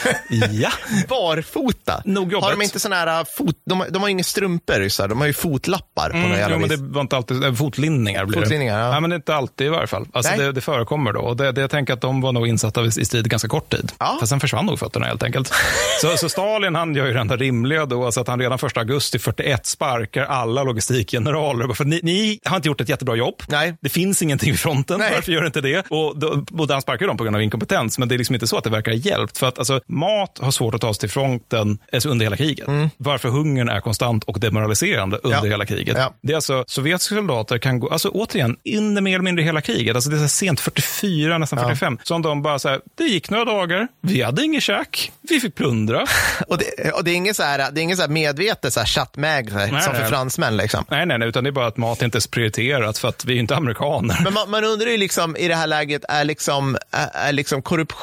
[0.53, 0.71] Ja,
[1.09, 2.03] Barfota?
[2.05, 2.33] Nog.
[2.35, 3.57] Har de inte såna här fot...
[3.67, 6.57] De, har- de har inga strumpor ryssar, de har ju fotlappar på något Mm, jävla
[6.57, 8.85] jo, men det var inte alltid, äh, fotlinningar blir Fotlinningar, det.
[8.85, 8.91] ja.
[8.91, 10.07] Nej, men det är inte alltid i varje fall.
[10.13, 11.21] Alltså, det, det förekommer då.
[11.21, 13.93] Och det, det, jag tänker att de var nog insatta i strid ganska kort tid.
[13.99, 14.17] Ja.
[14.21, 15.53] Fast sen försvann nog fötterna helt enkelt.
[16.01, 18.77] så, så Stalin han gör ju det enda rimliga då, alltså att han redan 1
[18.77, 21.75] augusti 41 sparkar alla logistikgeneraler.
[21.75, 23.43] För ni, ni har inte gjort ett jättebra jobb.
[23.49, 23.75] Nej.
[23.81, 24.99] Det finns ingenting vid fronten.
[24.99, 25.13] Nej.
[25.15, 25.87] Varför gör inte det?
[25.91, 27.99] Och, då, och han sparkar dem på grund av inkompetens.
[27.99, 29.39] Men det är liksom inte så att det verkar ha hjälpt.
[29.39, 32.69] För att alltså, mat har svårt att ta sig till fronten alltså, under hela kriget.
[32.97, 35.51] Varför hungern är konstant och demoraliserande under Mm.
[35.51, 35.51] Ja.
[35.55, 35.97] hela kriget.
[35.99, 36.15] Ja.
[36.23, 39.95] Det är alltså, sovjetiska soldater kan gå, alltså återigen, in mer eller mindre hela kriget.
[39.95, 41.99] Alltså det är så sent 44, nästan 45.
[42.03, 45.55] Som de bara så här, det gick några dagar, vi hade inget käk, vi fick
[45.55, 46.07] plundra.
[46.49, 48.81] Och det, och det är ingen så här, det är ingen så här medvetet så
[48.81, 50.09] här chattmäg som Nej, för nej.
[50.09, 50.57] fransmän.
[50.57, 50.85] Liksom.
[50.89, 53.35] nej, nej, nej, utan det är bara att mat inte är prioriterat för att vi
[53.35, 54.21] är inte amerikaner.
[54.25, 57.63] Men man, man undrar ju liksom i det här läget, är liksom, är, är liksom
[57.63, 57.98] korruption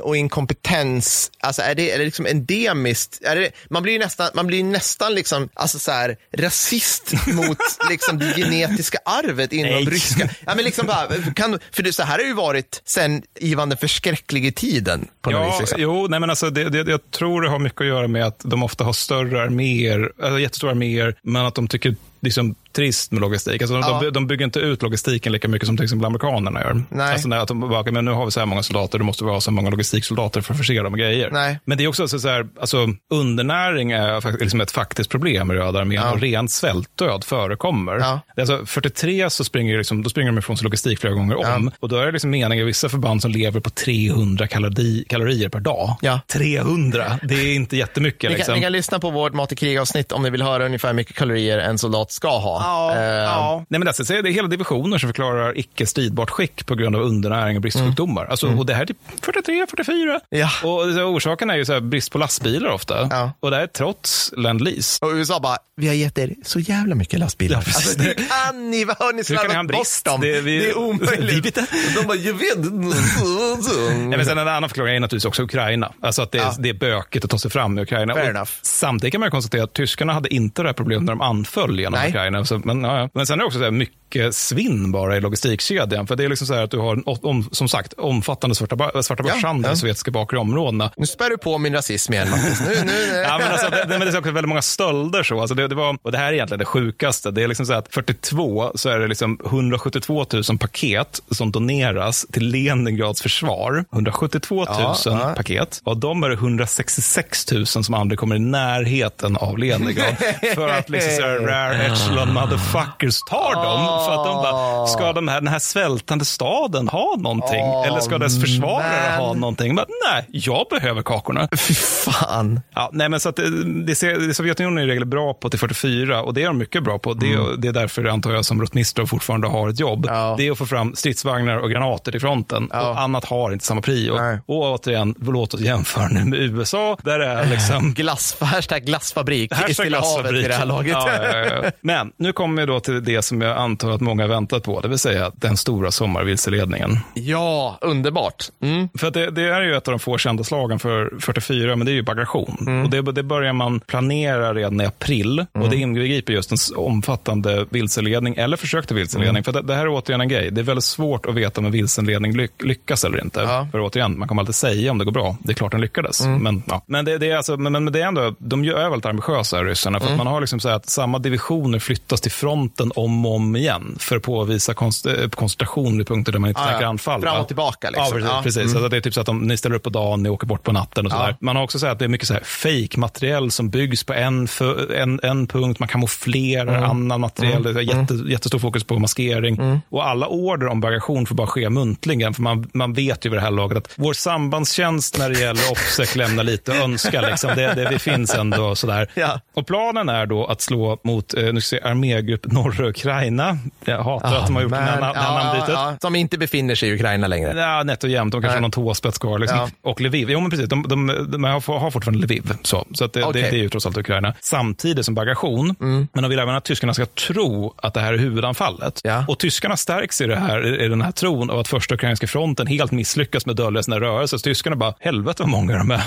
[0.00, 3.22] och inkompetens, alltså är det, är det liksom endemiskt?
[3.24, 7.58] Är det, man blir ju nästan, man blir nästan liksom, alltså så här, rasist mot
[7.90, 9.84] liksom det genetiska arvet inom Nej.
[9.84, 10.28] ryska.
[10.46, 13.78] Ja, men liksom bara, kan, för det, så här har ju varit sen Ivan den
[13.78, 15.08] förskräcklige tiden.
[15.22, 15.80] På Ja, vis, liksom.
[15.80, 18.40] jo, nej men alltså det, det, jag tror det har mycket att göra med att
[18.44, 23.20] de ofta har större arméer, alltså jättestora arméer, men att de tycker liksom trist med
[23.20, 23.62] logistik.
[23.62, 24.00] Alltså, Ja.
[24.02, 26.82] de, de bygger inte ut logistiken lika mycket som till exempel amerikanerna gör.
[26.90, 27.12] Nej.
[27.12, 29.30] Alltså, att de bara, men nu har vi så här många soldater, då måste vi
[29.30, 31.30] ha så här många logistiksoldater för att förse dem med grejer.
[31.30, 31.58] Nej.
[31.64, 35.54] Men det är också så så här, alltså, undernäring är liksom ett faktiskt problem i
[35.54, 36.12] Röda armén Ja.
[36.12, 37.98] och ren svältdöd förekommer.
[37.98, 38.20] Ja.
[38.36, 41.64] Alltså, 43 så springer, liksom, då springer de ifrån sin logistik flera gånger om.
[41.64, 41.72] Ja.
[41.80, 45.48] Och då är det liksom meningen i vissa förband som lever på 300 kalori, kalorier
[45.48, 45.96] per dag.
[46.00, 46.20] Ja.
[46.32, 48.22] 300, det är inte jättemycket.
[48.22, 48.54] Ni kan, liksom.
[48.54, 51.16] ni kan lyssna på vårt Mat i krig-avsnitt om ni vill höra ungefär hur mycket
[51.16, 52.60] kalorier en soldat ska ha.
[52.66, 53.64] Ja, Eh, ja.
[53.68, 56.96] Nej, men alltså, så är det hela divisioner som förklarar icke stridbart skick på grund
[56.96, 58.24] av undernäring och bristsjukdomar.
[58.26, 60.02] Alltså, Och det här är typ 43, 44.
[60.10, 60.20] Mm.
[60.28, 60.46] Ja.
[60.46, 63.08] Och så, orsaken är ju så här, brist på lastbilar ofta.
[63.10, 63.32] Ja.
[63.40, 64.98] Och det här är trots Lend-Lease.
[65.04, 67.56] Och USA bara, vi har gett er så jävla mycket lastbilar.
[67.66, 70.20] Ja, alltså, hur kan ni, vad har ni slarvat bort dem?
[70.20, 71.54] Det- vi- det är omöjligt.
[71.54, 71.66] det.
[72.00, 72.56] De bara, jag vet
[73.96, 75.92] Nej, men sen en annan förklaring är naturligtvis också Ukraina.
[76.00, 76.54] Alltså att det är, Ja.
[76.58, 78.46] det är bökigt att ta sig fram i Ukraina.
[78.62, 81.98] Samtidigt kan man konstatera att tyskarna hade inte det här problemet när de anföll genom
[82.00, 82.08] Nej.
[82.08, 82.44] Ukraina.
[82.44, 86.06] Så Men, ja, men sen är det också så här mycket svinn bara i logistikkedjan.
[86.06, 89.22] För det är liksom så här att du har, om, som sagt, omfattande svarta, svarta
[89.22, 89.74] börshandel ja, ja.
[89.74, 90.90] i sovjetiska bakre områdena.
[90.96, 92.60] Nu spär du på min rasism igen, Mattis.
[92.60, 92.92] Nu, nu,
[93.28, 95.22] ja, men alltså, det, men det är också väldigt många stölder.
[95.22, 95.40] Så.
[95.40, 97.30] Alltså det, det var, och det här är egentligen det sjukaste.
[97.30, 102.26] Det är liksom så att 42 så är det liksom 172 000 paket som doneras
[102.32, 103.84] till Leningrads försvar.
[103.92, 104.66] 172 000
[105.04, 105.80] ja, paket.
[105.84, 110.16] Och de är det 166 000 som aldrig kommer i närheten av Leningrad.
[110.54, 114.04] för att liksom så här, rare echelon motherfuckers tar dem.
[114.06, 117.62] För att de bara, ska de här, den här svältande staden ha någonting?
[117.62, 119.26] Oh, Eller ska dess försvarare man.
[119.26, 119.74] ha någonting?
[119.74, 121.48] Men, nej, jag behöver kakorna.
[121.56, 122.60] Fy fan.
[122.74, 126.22] Ja, nej, men så att det, det, Sovjetunionen är i regel bra på till 44
[126.22, 127.14] och det är de mycket bra på.
[127.14, 127.60] Det, mm.
[127.60, 130.06] det är därför antar jag som rotmistrov fortfarande har ett jobb.
[130.08, 130.34] Ja.
[130.38, 132.68] Det är att få fram stridsvagnar och granater till fronten.
[132.72, 132.90] Ja.
[132.90, 134.12] Och annat har inte samma prio.
[134.12, 136.96] Och, och återigen, låt oss jämföra nu med USA.
[137.02, 137.94] Där är liksom...
[137.96, 140.92] Glass, hashtag glassfabrik hashtag i Stilla havet i det här laget.
[140.92, 144.80] Ja, men nu kommer vi då till det som jag antar att många väntat på,
[144.80, 146.98] det vill säga den stora sommarvilseledningen.
[147.14, 148.44] Ja, underbart.
[148.62, 148.88] Mm.
[148.98, 151.92] För det, det, är ju ett av de få kända slagen för 44, men det
[151.92, 152.56] är ju bagration.
[152.60, 152.84] Mm.
[152.84, 155.38] Och det, det, börjar man planera redan i april.
[155.38, 155.64] Mm.
[155.64, 159.28] Och det inbegriper just en omfattande vilseledning, eller försök till vilseledning.
[159.28, 159.44] Mm.
[159.44, 160.50] För det, det, här är återigen en grej.
[160.50, 163.40] Det är väldigt svårt att veta om en vilseledning lyck, lyckas eller inte.
[163.40, 163.68] Ja.
[163.72, 165.36] För återigen, man kommer alltid säga om det går bra.
[165.40, 166.20] Det är klart den lyckades.
[166.20, 166.42] Mm.
[166.42, 166.82] Men, ja.
[166.86, 170.00] men, det, är alltså, men, men det är ändå, de är väldigt ambitiösa, ryssarna.
[170.00, 170.24] För att mm.
[170.24, 173.96] man har liksom så att samma divisioner flyttas till fronten om och om igen.
[173.98, 176.88] För att påvisa konst, eh, koncentration vid punkter där man inte ah, tänker ja.
[176.88, 177.22] anfalla.
[177.22, 177.90] Fram och tillbaka.
[177.90, 178.04] Liksom.
[178.04, 178.30] Ja, precis.
[178.30, 178.40] Ja.
[178.42, 178.62] precis.
[178.62, 178.76] Mm.
[178.76, 180.62] Alltså, det är typ så att de, ni ställer upp på dagen, ni åker bort
[180.62, 181.34] på natten och så ja.
[181.40, 184.12] Man har också så att det är mycket så här fake materiell som byggs på
[184.12, 185.78] en, för, en, en punkt.
[185.78, 186.90] Man kamouflerar mm.
[186.90, 187.66] annan materiell.
[187.66, 187.74] Mm.
[187.74, 188.30] Det är jätte, mm.
[188.30, 189.56] jättestor fokus på maskering.
[189.56, 189.80] Mm.
[189.88, 192.34] Och alla order om bagation får bara ske muntligen.
[192.34, 195.70] För man, man vet ju vid det här laget att vår sambandstjänst när det gäller
[195.70, 197.20] OPSEC lämnar lite att önska.
[197.20, 197.50] Liksom.
[197.56, 199.10] Det, det, det finns ändå sådär.
[199.14, 199.40] Ja.
[199.54, 201.78] Och planen är då att slå mot eh, nu ska
[202.12, 203.58] armégrupp norra Ukraina.
[203.84, 204.80] Jag hatar oh, att de har gjort man.
[204.80, 205.74] det här, ja, namnbytet.
[205.74, 207.60] Ja, som inte befinner sig i Ukraina längre.
[207.60, 208.32] Ja, nätt och jämnt.
[208.32, 209.38] De kanske har någon tåspets kvar.
[209.38, 209.70] Liksom.
[209.82, 210.30] Och Lviv.
[210.30, 210.68] Jo, men precis.
[210.68, 212.52] De, de, de, har, fortfarande Lviv.
[212.62, 213.42] Så, så att det, okay.
[213.42, 214.34] det, det, är ju trots allt Ukraina.
[214.40, 215.74] Samtidigt som bagation.
[215.80, 216.08] Mm.
[216.12, 219.00] Men de vill även att tyskarna ska tro att det här är huvudanfallet.
[219.04, 219.24] Ja.
[219.28, 222.66] Och tyskarna stärks i, det här, i den här tron av att första ukrainska fronten
[222.66, 224.36] helt misslyckas med att dölja sina rörelser.
[224.36, 226.02] Så tyskarna bara, helvete vad många de är.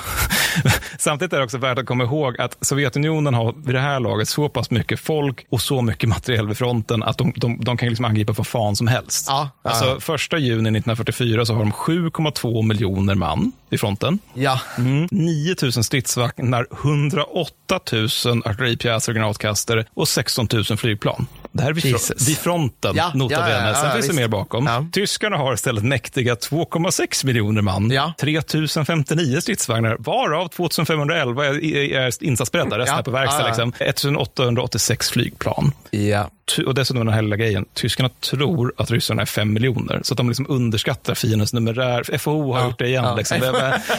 [0.98, 4.30] Samtidigt är det också värt att komma ihåg att Sovjetunionen har vid det här laget
[4.30, 7.90] så pass mycket folk och så mycket materiell vid fronten att de, de, de kan
[7.90, 9.26] liksom angripa vad fan som helst.
[9.30, 9.70] Ja, ja.
[9.70, 14.20] Alltså, första juni 1944 så har de 7,2 miljoner man i fronten.
[14.34, 14.60] Ja.
[14.78, 15.08] Mm.
[15.12, 18.08] 9 000 stridsvagnar, 108 000
[18.46, 21.28] artilleripjäser och granatkastare och 16 000 flygplan.
[21.52, 21.96] Det här är vid,
[22.28, 23.76] vid fronten, ja, nota ja, bene.
[23.76, 24.66] Sen ja, finns det mer bakom.
[24.66, 24.86] Ja.
[24.92, 28.14] Tyskarna har istället mäktiga 2,6 miljoner man, ja.
[28.20, 28.42] 3
[28.86, 33.48] 059 stridsvagnar, varav 2511 är, är insatsberedda, resten är på verkstad.
[33.48, 33.74] Liksom.
[33.80, 35.72] 1886 flygplan.
[35.90, 40.14] Ja och dessutom den här lilla grejen, tyskarna tror att ryssarna är fem miljoner, så
[40.14, 42.18] att de liksom underskattar fiendens numerär.
[42.18, 43.04] FO har ja, gjort det igen.
[43.04, 43.16] Ja.
[43.16, 43.40] Liksom.
[43.40, 43.48] Det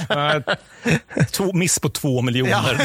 [0.08, 2.76] är, miss på två miljoner.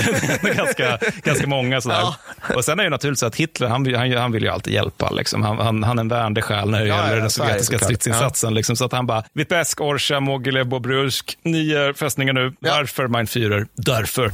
[0.44, 0.50] Ja.
[0.54, 1.82] ganska, ganska många.
[1.82, 2.00] Sådär.
[2.02, 2.16] Ja.
[2.56, 5.10] Och sen är det naturligtvis att Hitler, han, han, han vill ju alltid hjälpa.
[5.10, 5.44] Liksom.
[5.44, 8.54] Han, han, han är en värnde själ när det ja, gäller den sovjetiska stridsinsatsen.
[8.54, 8.76] Liksom.
[8.76, 12.54] Så att han bara, Vitebsk, Orsha, Mogilev, Bobrusk, ni är fästningar nu.
[12.60, 13.68] Varför, mein Führer?
[13.74, 14.32] Därför.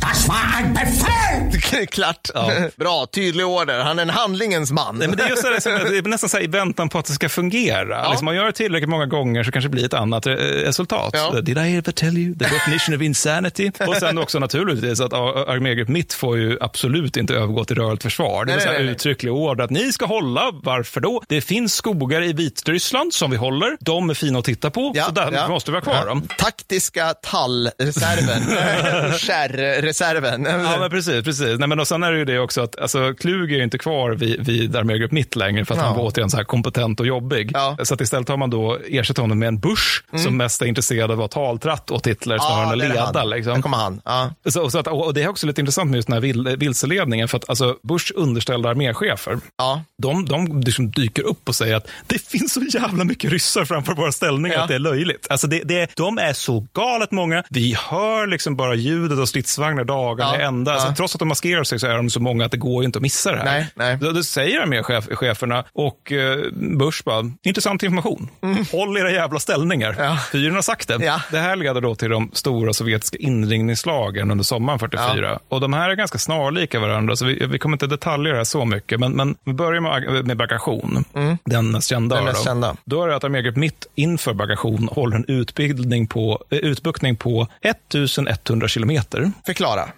[1.85, 2.30] Klart.
[2.76, 3.83] Bra, tydlig order.
[3.83, 4.97] Han är en handlingens man.
[4.97, 7.06] Nej, det är just det, liksom, det är nästan så här, i väntan på att
[7.06, 8.02] det ska fungera.
[8.04, 8.10] Ja.
[8.10, 11.10] Liksom, man gör det tillräckligt många gånger så kanske det blir ett annat resultat.
[11.14, 11.42] Ja.
[11.42, 13.72] Did I ever tell you the definition of insanity?
[13.88, 18.46] Och sen också naturligtvis att armégrupp mitt får ju absolut inte övergå till rörligt försvar.
[18.46, 20.52] Det är en uttrycklig order att ni ska hålla.
[20.64, 21.24] Varför då?
[21.28, 23.78] Det finns skogar i Vitryssland som vi håller.
[23.80, 25.48] De är fina att titta på, ja, så där ja.
[25.48, 26.06] måste vi ha kvar ja.
[26.06, 26.28] dem.
[26.38, 28.42] Taktiska tallreserven,
[29.18, 30.44] kärrreserven.
[30.44, 31.24] ja, men precis.
[31.24, 31.60] precis.
[31.60, 34.12] Nej, men och sen är det ju det också att alltså, Klug är inte kvar
[34.12, 35.88] vid, vid armégrupp mitt längre för att ja.
[35.88, 37.51] han var återigen så här kompetent och jobbig.
[37.53, 37.77] Ja.
[37.83, 40.24] Så att istället har man då ersatt honom med en Bush mm.
[40.24, 43.24] som mest är intresserad av att taltratt åt Hitler snarare än att leda.
[43.24, 43.53] Liksom.
[43.53, 44.01] Där kommer han.
[44.06, 44.33] Ja.
[44.45, 47.27] Så, så att, och det är också lite intressant med just den här vil, vilseledningen
[47.27, 49.83] för att alltså, Bush underställda arméchefer, ja.
[50.01, 53.94] de, de liksom dyker upp och säger att det finns så jävla mycket ryssar framför
[53.94, 55.27] våra ställningar att det är löjligt.
[55.29, 57.44] Alltså det, det, de är så galet många.
[57.49, 60.47] Vi hör liksom bara ljudet av stridsvagnar dagarna ja.
[60.47, 60.74] ända.
[60.74, 62.97] Alltså, trots att de maskerar sig så är de så många att det går inte
[62.97, 63.45] att missa det här.
[63.45, 63.97] Nej, nej.
[64.01, 64.65] Då, då säger
[64.96, 68.30] armécheferna och eh, Bush bara, intressant information.
[68.44, 68.66] Mm.
[68.72, 69.96] Håll era jävla ställningar.
[70.00, 70.18] Ja.
[70.32, 71.06] Fyren har sagt det.
[71.06, 71.22] Ja.
[71.32, 75.16] Det här leder då till de stora sovjetiska inringningslagen under sommaren 44.
[75.22, 75.40] Ja.
[75.50, 78.66] Och de här är ganska snarlika varandra, så vi, vi kommer inte detaljer här så
[78.66, 79.00] mycket.
[79.00, 81.38] Men, men vi börjar med, med bagation, mm.
[81.46, 82.16] den mest kända.
[82.16, 82.76] Den mest kända.
[82.86, 82.96] Då.
[82.96, 87.48] då är det att armégrupp mitt inför bagation håller en utbildning på, eh, utbuktning på
[87.62, 89.32] 1100 kilometer.
[89.46, 89.90] Förklara.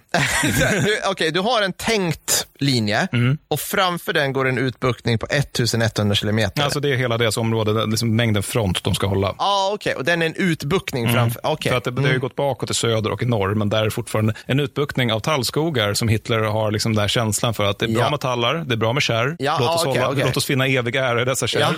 [0.84, 3.38] Du- Okej, du har en tänkt linje Mm.
[3.48, 6.62] och framför den går en utbuktning på 1100 kilometer.
[6.62, 9.34] Alltså det är hela deras område, liksom mängden front de ska hålla.
[9.38, 9.94] Ja, okej.
[9.94, 11.40] Och den är en utbuktning framför.
[11.44, 11.70] Okej.
[11.70, 13.84] För att det, det har ju gått bakåt i söder och i norr, men där
[13.86, 17.78] är fortfarande en utbuktning av tallskogar som Hitler har liksom den här känslan för att
[17.78, 18.10] det är bra Ja.
[18.10, 19.36] med tallar, det är bra med kärr.
[19.38, 21.60] Ja, låt, oss okej, hålla, låt oss finna evig ära i dessa kärr.
[21.60, 21.72] Ja.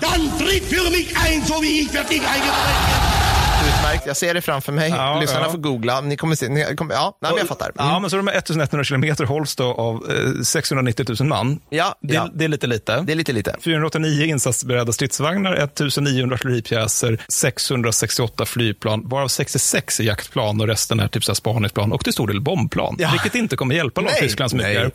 [3.86, 4.06] Utmärkt.
[4.06, 4.90] Jag ser det framför mig.
[4.90, 5.50] Ja, Lyssnarna ja.
[5.50, 6.00] får googla.
[6.00, 6.48] Ni kommer se.
[6.48, 7.72] Ni kommer, ja, nej, men jag fattar.
[7.78, 7.92] Mm.
[7.92, 11.60] Ja, men så de här 1100 kilometer hålls då av eh, 690 000 man.
[11.70, 12.28] Ja, det, ja.
[12.34, 13.00] det är lite lite.
[13.00, 13.56] Det är lite lite.
[13.60, 21.24] 489 insatsberedda stridsvagnar, 1900 artilleripjäser, 668 flygplan, varav 66 är jaktplan och resten är typ
[21.24, 22.96] så spaningsplan och till stor del bombplan.
[22.98, 23.10] Ja.
[23.12, 24.92] Vilket inte kommer hjälpa lag Nej, Tyskland så mycket.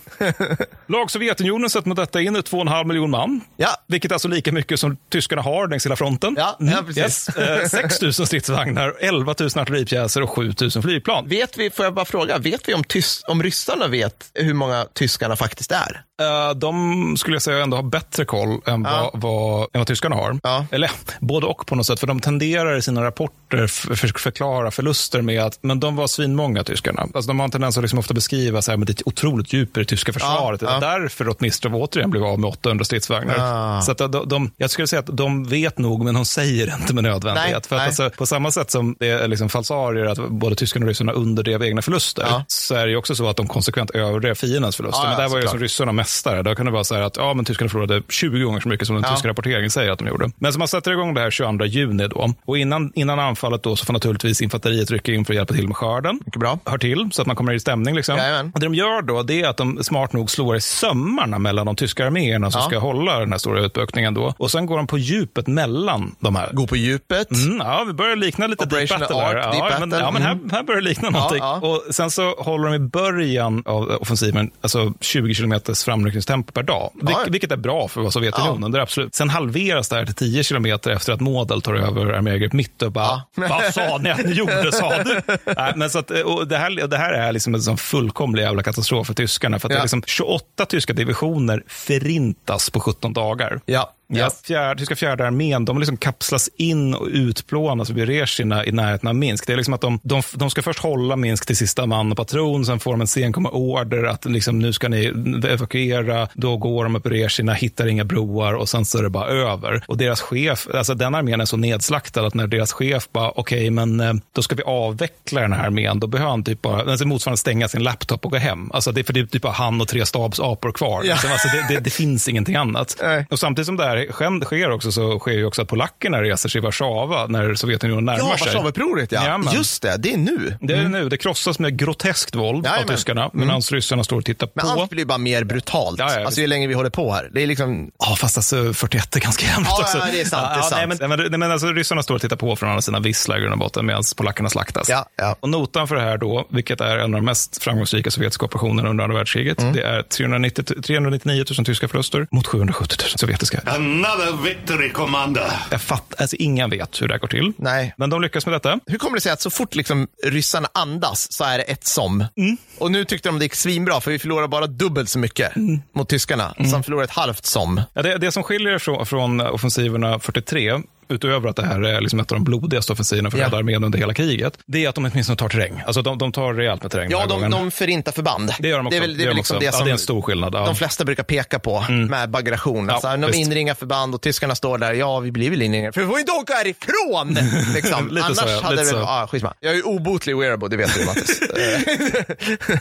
[0.87, 3.41] Lag Sovjetunionen sätter mot detta in 2,5 miljoner man.
[3.57, 3.69] Ja.
[3.87, 6.35] Vilket är alltså lika mycket som tyskarna har längs hela fronten.
[6.37, 6.97] Ja, ja, precis.
[6.97, 7.29] Yes.
[7.29, 11.27] Eh, 6 000 stridsvagnar, 11 000 artilleripjäser och 7 000 flygplan.
[11.27, 14.85] Vet vi, får jag bara fråga, vet vi om, tys, om ryssarna vet hur många
[14.93, 16.03] tyskarna faktiskt är?
[16.21, 19.11] Eh, de skulle jag säga ändå har bättre koll än, Ja.
[19.13, 20.39] vad, vad, än vad tyskarna har.
[20.43, 20.65] Ja.
[20.71, 25.21] Eller både och på något sätt, för de tenderar i sina rapporter för, förklara förluster
[25.21, 27.01] med att men de var svinmånga tyskarna.
[27.01, 29.53] Alltså, de har en tendens att liksom ofta beskriva så här, men det är otroligt
[29.53, 30.59] djup i det tyska försvaret.
[30.59, 30.79] Det ja.
[30.79, 33.35] var därför Rotmistrov återigen blev av med 800 stridsvagnar.
[33.39, 33.81] Ah.
[33.81, 36.73] Så att de, de, jag skulle säga att de vet nog, men de säger det
[36.81, 37.51] inte med nödvändighet.
[37.51, 37.87] Nej, för att nej.
[37.87, 41.63] alltså, på samma sätt som det är liksom falsarier att både tyskarna och ryssarna underdrev
[41.63, 42.43] egna förluster, Ja.
[42.47, 45.03] så är det ju också så att de konsekvent överdrev fiendens förluster.
[45.03, 46.43] Ja, men där var ju som ryssarna mästare.
[46.43, 48.87] Då kan det vara så här att ja, men tyskarna förlorade 20 gånger så mycket
[48.87, 50.31] som den tyska rapporteringen säger att de gjorde.
[50.39, 52.33] Men så man sätter igång det här 22 juni då.
[52.45, 55.67] Och innan, innan anfallet då så får naturligtvis infanteriet rycka in för att hjälpa till
[55.67, 56.19] med skörden.
[56.25, 56.59] Mycket bra.
[56.65, 57.95] Hör till, så att man kommer i stämning.
[57.95, 58.17] Liksom.
[58.17, 58.51] Jajamän.
[58.53, 61.65] Och det de gör då, det är att de smart nog slår i sömmarna mellan
[61.65, 64.33] de tyska arméerna som ska hålla den här stora utbökningen då.
[64.37, 66.49] Och sen går de på djupet mellan de här.
[66.53, 67.31] Gå på djupet.
[67.31, 69.35] Mm, ja, vi börjar likna lite Deep Operational Battle här.
[69.35, 70.05] Ark, ja, Deep men, Battle.
[70.05, 70.49] ja, men här, Mm.
[70.49, 71.37] här börjar det likna någonting.
[71.37, 71.55] ja.
[71.87, 76.91] Och sen så håller de i början av offensiven alltså 20 kilometers framryckningstempo per dag.
[76.95, 77.19] Vil, Ja.
[77.29, 78.71] Vilket är bra för Sovjetunionen.
[78.71, 79.15] Det är absolut.
[79.15, 82.91] Sen halveras det här till 10 kilometer efter att Model tar över armégrupp mitt och
[82.91, 83.21] bara, Ja.
[83.35, 85.21] vad sa ni att ni gjorde, sa du?
[85.57, 88.63] Nej, men så att, och det, här, det här är liksom en sån fullkomlig jävla
[88.63, 89.59] katastrof för tyskarna.
[89.59, 89.79] För att det Ja.
[89.79, 93.61] är liksom 28 tyska divisioner förintas på 17 dagar.
[93.65, 93.91] Ja.
[94.13, 99.09] Ja, fjärde, tyska fjärde armén, de liksom kapslas in och utplånas vid Rezjina i närheten
[99.09, 99.47] av Minsk.
[99.47, 102.17] Det är liksom att de, de, de ska först hålla Minsk till sista man och
[102.17, 105.05] patron, sen får de en senkomma order att liksom, nu ska ni
[105.47, 106.27] evakuera.
[106.33, 109.27] Då går de upp i Rezjina, hittar inga broar och sen så är det bara
[109.27, 109.83] över.
[109.87, 113.69] Och deras chef, alltså den armén är så nedslaktad att när deras chef bara, okej,
[113.69, 117.07] men eh, då ska vi avveckla den här armén, då behöver han typ bara, alltså
[117.07, 118.71] motsvarande stänga sin laptop och gå hem.
[118.73, 121.03] Alltså det är för det är typ bara han och tre stabsapor kvar.
[121.03, 121.13] Ja.
[121.13, 122.97] Liksom, alltså det, det, det finns ingenting annat.
[123.01, 123.25] Nej.
[123.29, 126.49] Och samtidigt som det här sker- sker också så sker ju också att polackerna reser
[126.49, 128.47] sig i Warszawa när Sovjetunionen närmar Ja, sig.
[128.47, 129.21] Warszawaupproret ja.
[129.21, 129.53] Jajamän.
[129.53, 130.57] Just det, det är nu.
[130.61, 131.09] Det är nu.
[131.09, 132.89] Det krossas med groteskt våld Jajamän.
[132.89, 134.71] av tyskarna, medan ryssarna står och tittar Men på.
[134.81, 135.99] allt blir bara mer brutalt.
[135.99, 137.29] Ja, ja, alltså ju längre vi håller på här.
[137.33, 139.97] Det är liksom, Ja, fast alltså 41 är ganska jämnt Ja, också.
[139.97, 140.73] ja, det är sant, det är sant.
[140.99, 143.37] Nej, men, nej, men, men alltså, ryssarna står och tittar på från andra sidan visslar
[143.37, 144.89] i grund och botten medan polackerna slaktas.
[144.89, 145.35] Ja, ja.
[145.39, 148.89] Och notan för det här då, vilket är en av de mest framgångsrika sovjetiska operationerna
[148.89, 149.73] under andra världskriget, Mm.
[149.73, 153.61] det är 390, 399 000 tyska förluster mot 770 000 sovjetiska.
[153.91, 155.51] Another victory, Commander.
[155.71, 157.53] Jag fatt, alltså, ingen vet hur det här går till.
[157.57, 157.93] nej.
[157.97, 158.79] Men de lyckas med detta.
[158.85, 162.25] Hur kommer det sig att så fort liksom ryssarna andas så är det ett som?
[162.37, 162.57] Mm.
[162.77, 165.81] Och nu tyckte de det gick svinbra för vi förlorar bara dubbelt så mycket Mm.
[165.95, 166.53] mot tyskarna.
[166.57, 167.81] Så de förlorar ett halvt som.
[167.93, 170.79] Ja, det, det som skiljer från, från offensiverna 43,
[171.11, 173.45] utöver att det här är liksom ett av de blodigaste offensiverna för Ja.
[173.45, 175.81] Röda armén under hela kriget, det är att de åtminstone tar terräng.
[175.85, 178.51] Alltså de, de tar rejält med terräng Ja, de, de förintar förband.
[178.59, 178.99] Det gör de också.
[178.99, 180.55] Det är väl, det är väl liksom det som ja, det är en stor skillnad.
[180.55, 180.65] Ja.
[180.65, 182.89] de flesta brukar peka på med bagration.
[182.89, 183.39] Alltså, Ja, de visst.
[183.39, 186.31] inringar förband och tyskarna står där, ja vi blir väl inringade, för vi får inte
[186.31, 187.37] åka härifrån!
[187.73, 188.07] Liksom.
[188.09, 189.53] Lite Annars så, ja, hade lite det väl, ah, skitsamma.
[189.59, 191.41] Jag är ju obotlig wearable, det vet du Mattis.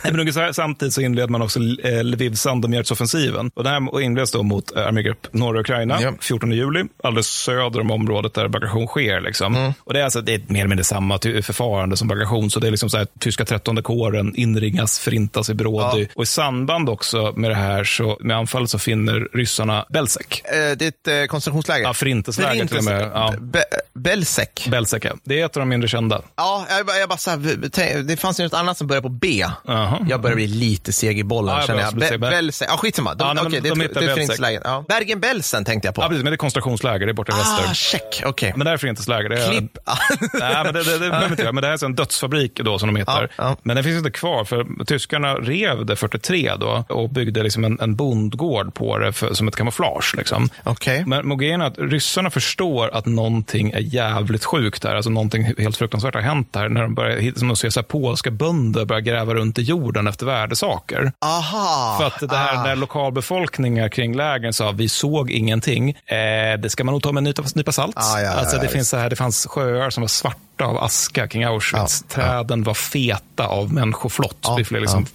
[0.21, 3.51] Ungefär samtidigt så inleder man också eh, Lviv Sandomierz-offensiven.
[3.55, 6.13] Och den här inleds då mot eh, armégrupp norra Ukraina, Ja.
[6.21, 9.21] 14 juli, alldeles söder om området där bagation sker.
[9.21, 9.57] Liksom.
[9.57, 9.73] Mm.
[9.85, 12.51] Och det är, alltså, det är mer eller mindre samma förfarande som bagation.
[12.51, 16.01] Så det är liksom så här, tyska 13 kåren inringas, förintas i Brådy.
[16.03, 16.07] Ja.
[16.17, 20.27] Och i samband också med det här, så, med anfallet, så finner ryssarna Belzec.
[20.45, 21.83] Eh, det är ett eh, koncentrationsläger.
[21.85, 23.11] Ja, förintelseläger till och med.
[23.15, 23.35] Ja.
[23.41, 24.49] Be- Belzec.
[24.69, 25.11] Belzec, ja.
[25.25, 26.23] Det är ett av de mindre kända.
[26.37, 29.09] Ja, jag, bara- jag bara så här, det fanns ju något annat som började på
[29.09, 29.45] B.
[29.67, 30.07] Jaha.
[30.09, 31.95] Jag börjar bli lite seg i bollen Ja, känner jag.
[31.95, 32.21] bli seg.
[32.21, 33.15] Be- Belsen, ja skitsamma.
[33.15, 34.15] De, Ja, nej, okej, de det, hittar det är Belzec.
[34.15, 34.63] förintelselägen.
[34.65, 34.85] Ja.
[34.89, 36.03] Bergen-Belsen tänkte jag på.
[36.03, 37.65] Ja, precis, men det är koncentrationsläger, det är borta i väster.
[37.71, 38.10] ah, check.
[38.25, 38.53] Okej.
[38.57, 39.29] Men det här är förintelseläger.
[39.29, 39.79] Det är, Klipp.
[40.33, 41.53] Nej, men det, det, det behöver inte göra.
[41.53, 43.23] Men det här är en dödsfabrik då som de hittar.
[43.37, 43.57] Ja, ja.
[43.63, 47.81] Men den finns inte kvar för tyskarna rev det 43 då och byggde liksom en,
[47.81, 50.15] en bondgård på det för, som ett kamouflage.
[50.17, 50.49] Liksom.
[50.65, 51.05] Okej.
[51.07, 54.95] Men är att ryssarna förstår att någonting är jävligt sjukt där.
[54.95, 57.85] Alltså någonting helt fruktansvärt har hänt där när de börjar, som de ser så här,
[57.85, 61.13] polska bönder börja gräva runt i jorden efter värdesaker.
[61.25, 61.97] Aha.
[61.99, 62.63] För att det här, ah.
[62.63, 67.21] när lokalbefolkningar kring lägren sa vi såg ingenting, eh, det ska man nog ta med
[67.21, 67.97] en nypa, nypa salt.
[68.03, 70.79] Ah, ja, alltså, det, ja, finns så här, det fanns sjöar som var svarta av
[70.79, 72.05] aska kring Auschwitz.
[72.09, 74.39] Ja, Träden var feta av människoflott.
[74.43, 75.07] Ja, det flera liksom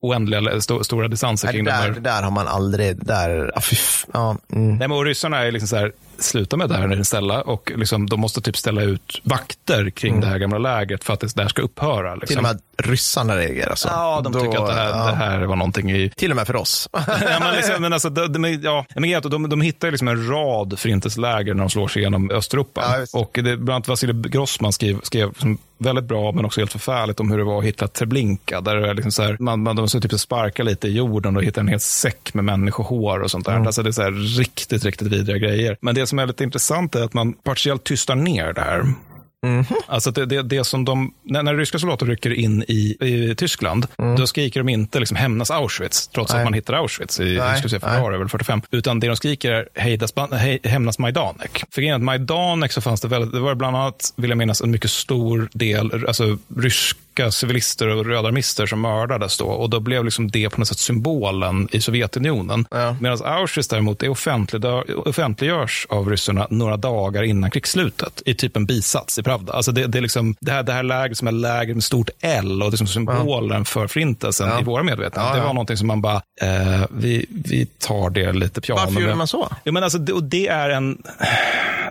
[0.00, 1.90] oändliga sto, stora distanser kring det, de där, här.
[1.90, 3.06] det där har man aldrig...
[3.06, 3.62] Där, ah,
[4.12, 4.76] ja, mm.
[4.76, 8.20] Nej, men ryssarna är liksom så här, sluta med det här ställa och liksom, de
[8.20, 11.62] måste typ ställa ut vakter kring det här gamla lägret för att det där ska
[11.62, 12.14] upphöra.
[12.14, 12.26] Liksom.
[12.26, 13.88] Till och med ryssarna reagerar så.
[13.88, 15.06] Ja, de Då- tycker att det här, ja.
[15.06, 16.88] det här var någonting i Till och med för oss.
[16.92, 20.78] ja, men liksom, men alltså, de, de, ja, men de, de hittar liksom en rad
[20.78, 23.06] förintelseläger när de slår sig igenom Östeuropa.
[23.12, 26.72] Ja, och det, bland annat Vasilij Grossman skrev, skrev som väldigt bra, men också helt
[26.72, 28.60] förfärligt om hur det var att hitta Treblinka.
[28.60, 31.44] Där det är liksom så här, man, man, de typ sparkar lite i jorden och
[31.44, 33.52] hittar en hel säck med människohår och sånt där.
[33.52, 33.66] Mm.
[33.66, 35.76] Alltså, det är så här riktigt, riktigt vidriga grejer.
[35.80, 38.84] Men det som är lite intressant är att man partiellt tystar ner det här.
[39.86, 43.86] Alltså det, det, det som de, när, när ryska soldater rycker in i, i Tyskland,
[44.16, 46.40] då skriker de inte liksom hämnas Auschwitz, trots Nej.
[46.40, 47.38] att man hittar Auschwitz i
[47.80, 48.62] februari, väl 45.
[48.70, 51.64] Utan det de skriker är hejdas, hej, hämnas Majdanek.
[51.70, 54.60] För grejen att Majdanek så fanns det väldigt, det var bland annat, vill jag minnas,
[54.60, 56.38] en mycket stor del, alltså
[57.16, 59.46] ryska civilister och rödarmister som mördades då.
[59.46, 62.66] Och då blev liksom det på något sätt symbolen i Sovjetunionen.
[62.70, 62.96] Ja.
[63.00, 69.18] Medan Auschwitz däremot, offentliggör, offentliggörs av ryssarna några dagar innan krigsslutet i typ en bisats
[69.18, 69.52] i Pravda.
[69.52, 72.10] Alltså det, det, är liksom, det, här, det här lägret som är läger med stort
[72.20, 74.60] L och det är som symbolen för förintelsen Ja.
[74.60, 75.28] i våra medvetande.
[75.28, 75.46] Ja, Det ja.
[75.46, 78.80] var någonting som man bara, eh, vi, vi tar det lite piano.
[78.80, 79.48] Varför gjorde man så?
[79.64, 81.02] Ja, men alltså, det, och det är en...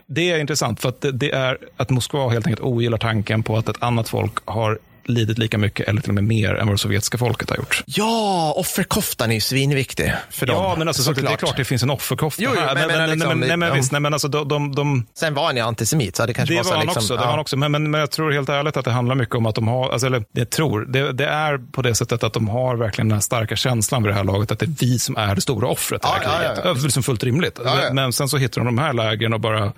[0.08, 3.58] Det är intressant för att det, det är att Moskva helt enkelt ogillar tanken på
[3.58, 6.74] att ett annat folk har lidit lika mycket eller till och med mer än vad
[6.74, 7.84] det sovjetiska folket har gjort.
[7.86, 10.56] Ja, offerkoftan är ju svinviktig för dem.
[10.64, 12.76] Ja, men alltså, så det, det är klart det finns en offerkofta Jo, jo, här.
[12.76, 15.34] men menar nej, liksom, men, nej, men visst, nej, men alltså, de, de, de, Sen
[15.34, 17.14] var han ju antisemit, så det kanske det var var så han liksom, också.
[17.16, 17.26] Det ja.
[17.26, 17.58] var han också.
[17.58, 19.90] Men, men, men jag tror helt ärligt att det handlar mycket om att de har,
[19.90, 23.16] alltså, eller jag tror, det, det är på det sättet att de har verkligen den
[23.16, 25.68] här starka känslan vid det här laget att det är vi som är det stora
[25.68, 26.60] offret i det här Ja, kriget.
[26.64, 26.74] ja, ja.
[26.74, 27.60] Det liksom fullt rimligt.
[27.92, 29.74] Men sen så hittar de de här lägren och bara,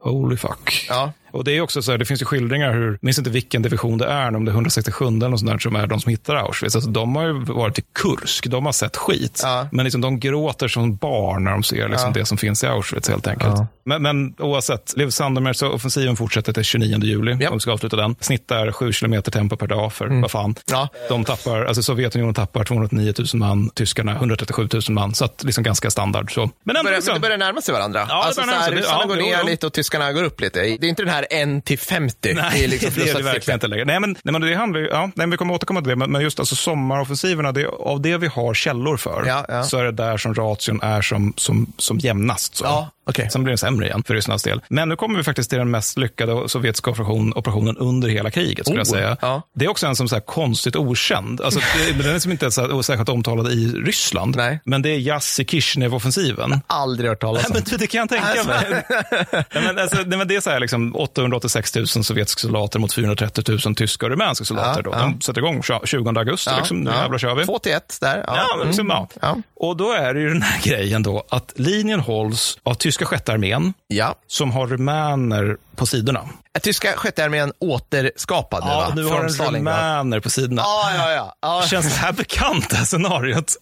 [0.00, 0.86] holy fuck.
[0.88, 1.12] Ja.
[1.36, 3.62] Och det är också så här, det finns ju skildringar hur, jag minns inte vilken
[3.62, 6.10] division det är, om det är 167 eller något sånt där som är de som
[6.10, 6.74] hittar Auschwitz.
[6.76, 9.40] Alltså, de har ju varit i Kursk, de har sett skit.
[9.42, 9.68] Ja.
[9.72, 12.20] Men liksom, de gråter som barn när de ser liksom, Ja.
[12.20, 13.54] det som finns i Auschwitz helt enkelt.
[13.56, 13.66] Ja.
[13.84, 17.36] Men, men oavsett, Lev Sandemer, så offensiven fortsätter till 29 juli.
[17.40, 17.50] Japp.
[17.52, 18.16] Om vi ska avsluta den.
[18.20, 20.44] Snittar 7 kilometer tempo per dag för vad fan.
[20.44, 20.54] Mm.
[20.70, 20.88] Ja.
[21.08, 25.14] De tappar, alltså Sovjetunionen tappar 209 000 man, tyskarna 137 000 man.
[25.14, 26.34] Så att liksom ganska standard.
[26.34, 26.40] Så.
[26.40, 28.04] Men Det ändå börjar, liksom, det börjar närma sig varandra.
[28.06, 28.76] det alltså, börjar så närma sig.
[28.78, 29.46] ryssarna Ja, går jo, ner jo.
[29.46, 30.60] lite och tyskarna går upp lite.
[30.60, 32.34] Det är inte den här 1 till 50.
[32.34, 33.84] Nej, det är liksom det, är det verkligen inte längre.
[33.84, 36.10] Nej, men, nej, men det handlar ju, ja, nej, vi kommer återkomma till det, men,
[36.12, 39.62] men just alltså sommaroffensiverna, det, av det vi har källor för, Ja, ja.
[39.62, 42.56] så är det där som ration är som, som, som jämnast.
[42.56, 42.64] Så.
[42.64, 43.30] Ja, okej.
[43.30, 44.60] Sen blir det sämre igen för Rysslands del.
[44.68, 48.66] Men nu kommer vi faktiskt till den mest lyckade sovjetiska operation, operationen under hela kriget,
[48.66, 49.16] skulle Oh, jag säga.
[49.20, 49.42] ja.
[49.54, 51.40] Det är också en som så här konstigt okänd.
[51.40, 54.60] Alltså, det, den är som inte är så här, särskilt omtalad i Ryssland, Nej.
[54.64, 56.60] men det är Jassi Kishinev-offensiven.
[56.66, 57.64] Aldrig hört talas Nej, om.
[57.70, 58.84] men det kan jag tänka mig.
[59.54, 62.92] nej, men, alltså, nej, men det är så här, liksom, 886 000 sovjetiska soldater mot
[62.92, 64.82] 430 000 tyska och rumänska soldater.
[64.84, 64.90] Ja, då.
[64.90, 64.98] ja.
[64.98, 66.50] De sätter igång 20 augusti.
[66.56, 67.44] liksom, nu jävlar kör vi.
[67.44, 68.24] Två till ett där.
[68.26, 68.36] Ja.
[68.36, 69.08] Ja, liksom, ja.
[69.22, 69.36] Ja.
[69.56, 73.32] Och då är det ju den här grejen då att linjen hålls av tyska sjätte
[73.32, 74.14] armén ja.
[74.26, 76.20] som har rumäner på sidorna.
[76.56, 78.92] Är Tyska sjätte armén återskapad nu, Ja, va?
[78.96, 79.74] nu har den Stalingrad.
[79.78, 80.62] rumäner på sidorna.
[80.62, 81.34] Ja, ja, ja.
[81.42, 81.62] ja.
[81.70, 83.52] Känns det här bekant, det här scenariot?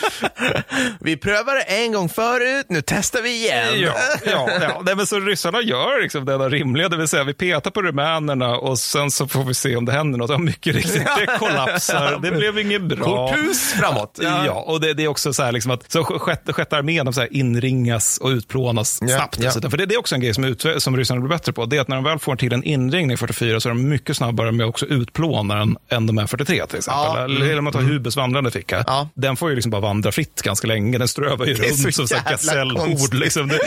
[1.00, 3.80] Vi prövade en gång förut, nu testar vi igen.
[3.80, 3.94] Ja,
[4.26, 4.82] ja, ja.
[4.84, 7.82] Nej, men så ryssarna gör liksom det enda rimliga, det vill säga vi petar på
[7.82, 10.30] rumänerna och sen så får vi se om det händer något.
[10.30, 13.04] Ja, mycket riktigt, det kollapsar, det blev inget bra.
[13.04, 14.18] Korthus framåt.
[14.22, 17.20] Ja, och det, det är också så här liksom att så sjätte, sjätte armén så
[17.20, 19.36] här inringas och utplånas Ja, snabbt.
[19.38, 19.44] ja.
[19.44, 19.70] dessutom.
[19.70, 21.64] För det, det är också en grej som, ut, som ryssarna blir bättre på.
[21.66, 24.16] Det är att när de väl får till en inringning 44 så är de mycket
[24.16, 27.02] snabbare med också utplåna den än de är 43 till exempel.
[27.04, 28.84] Ja, Eller om man tar Hubes vandrande ficka.
[28.86, 29.08] Ja.
[29.14, 30.98] Den får ju liksom bara vandra fritt ganska länge.
[30.98, 33.14] Den strövar ju runt som gasellhord.
[33.14, 33.46] Liksom.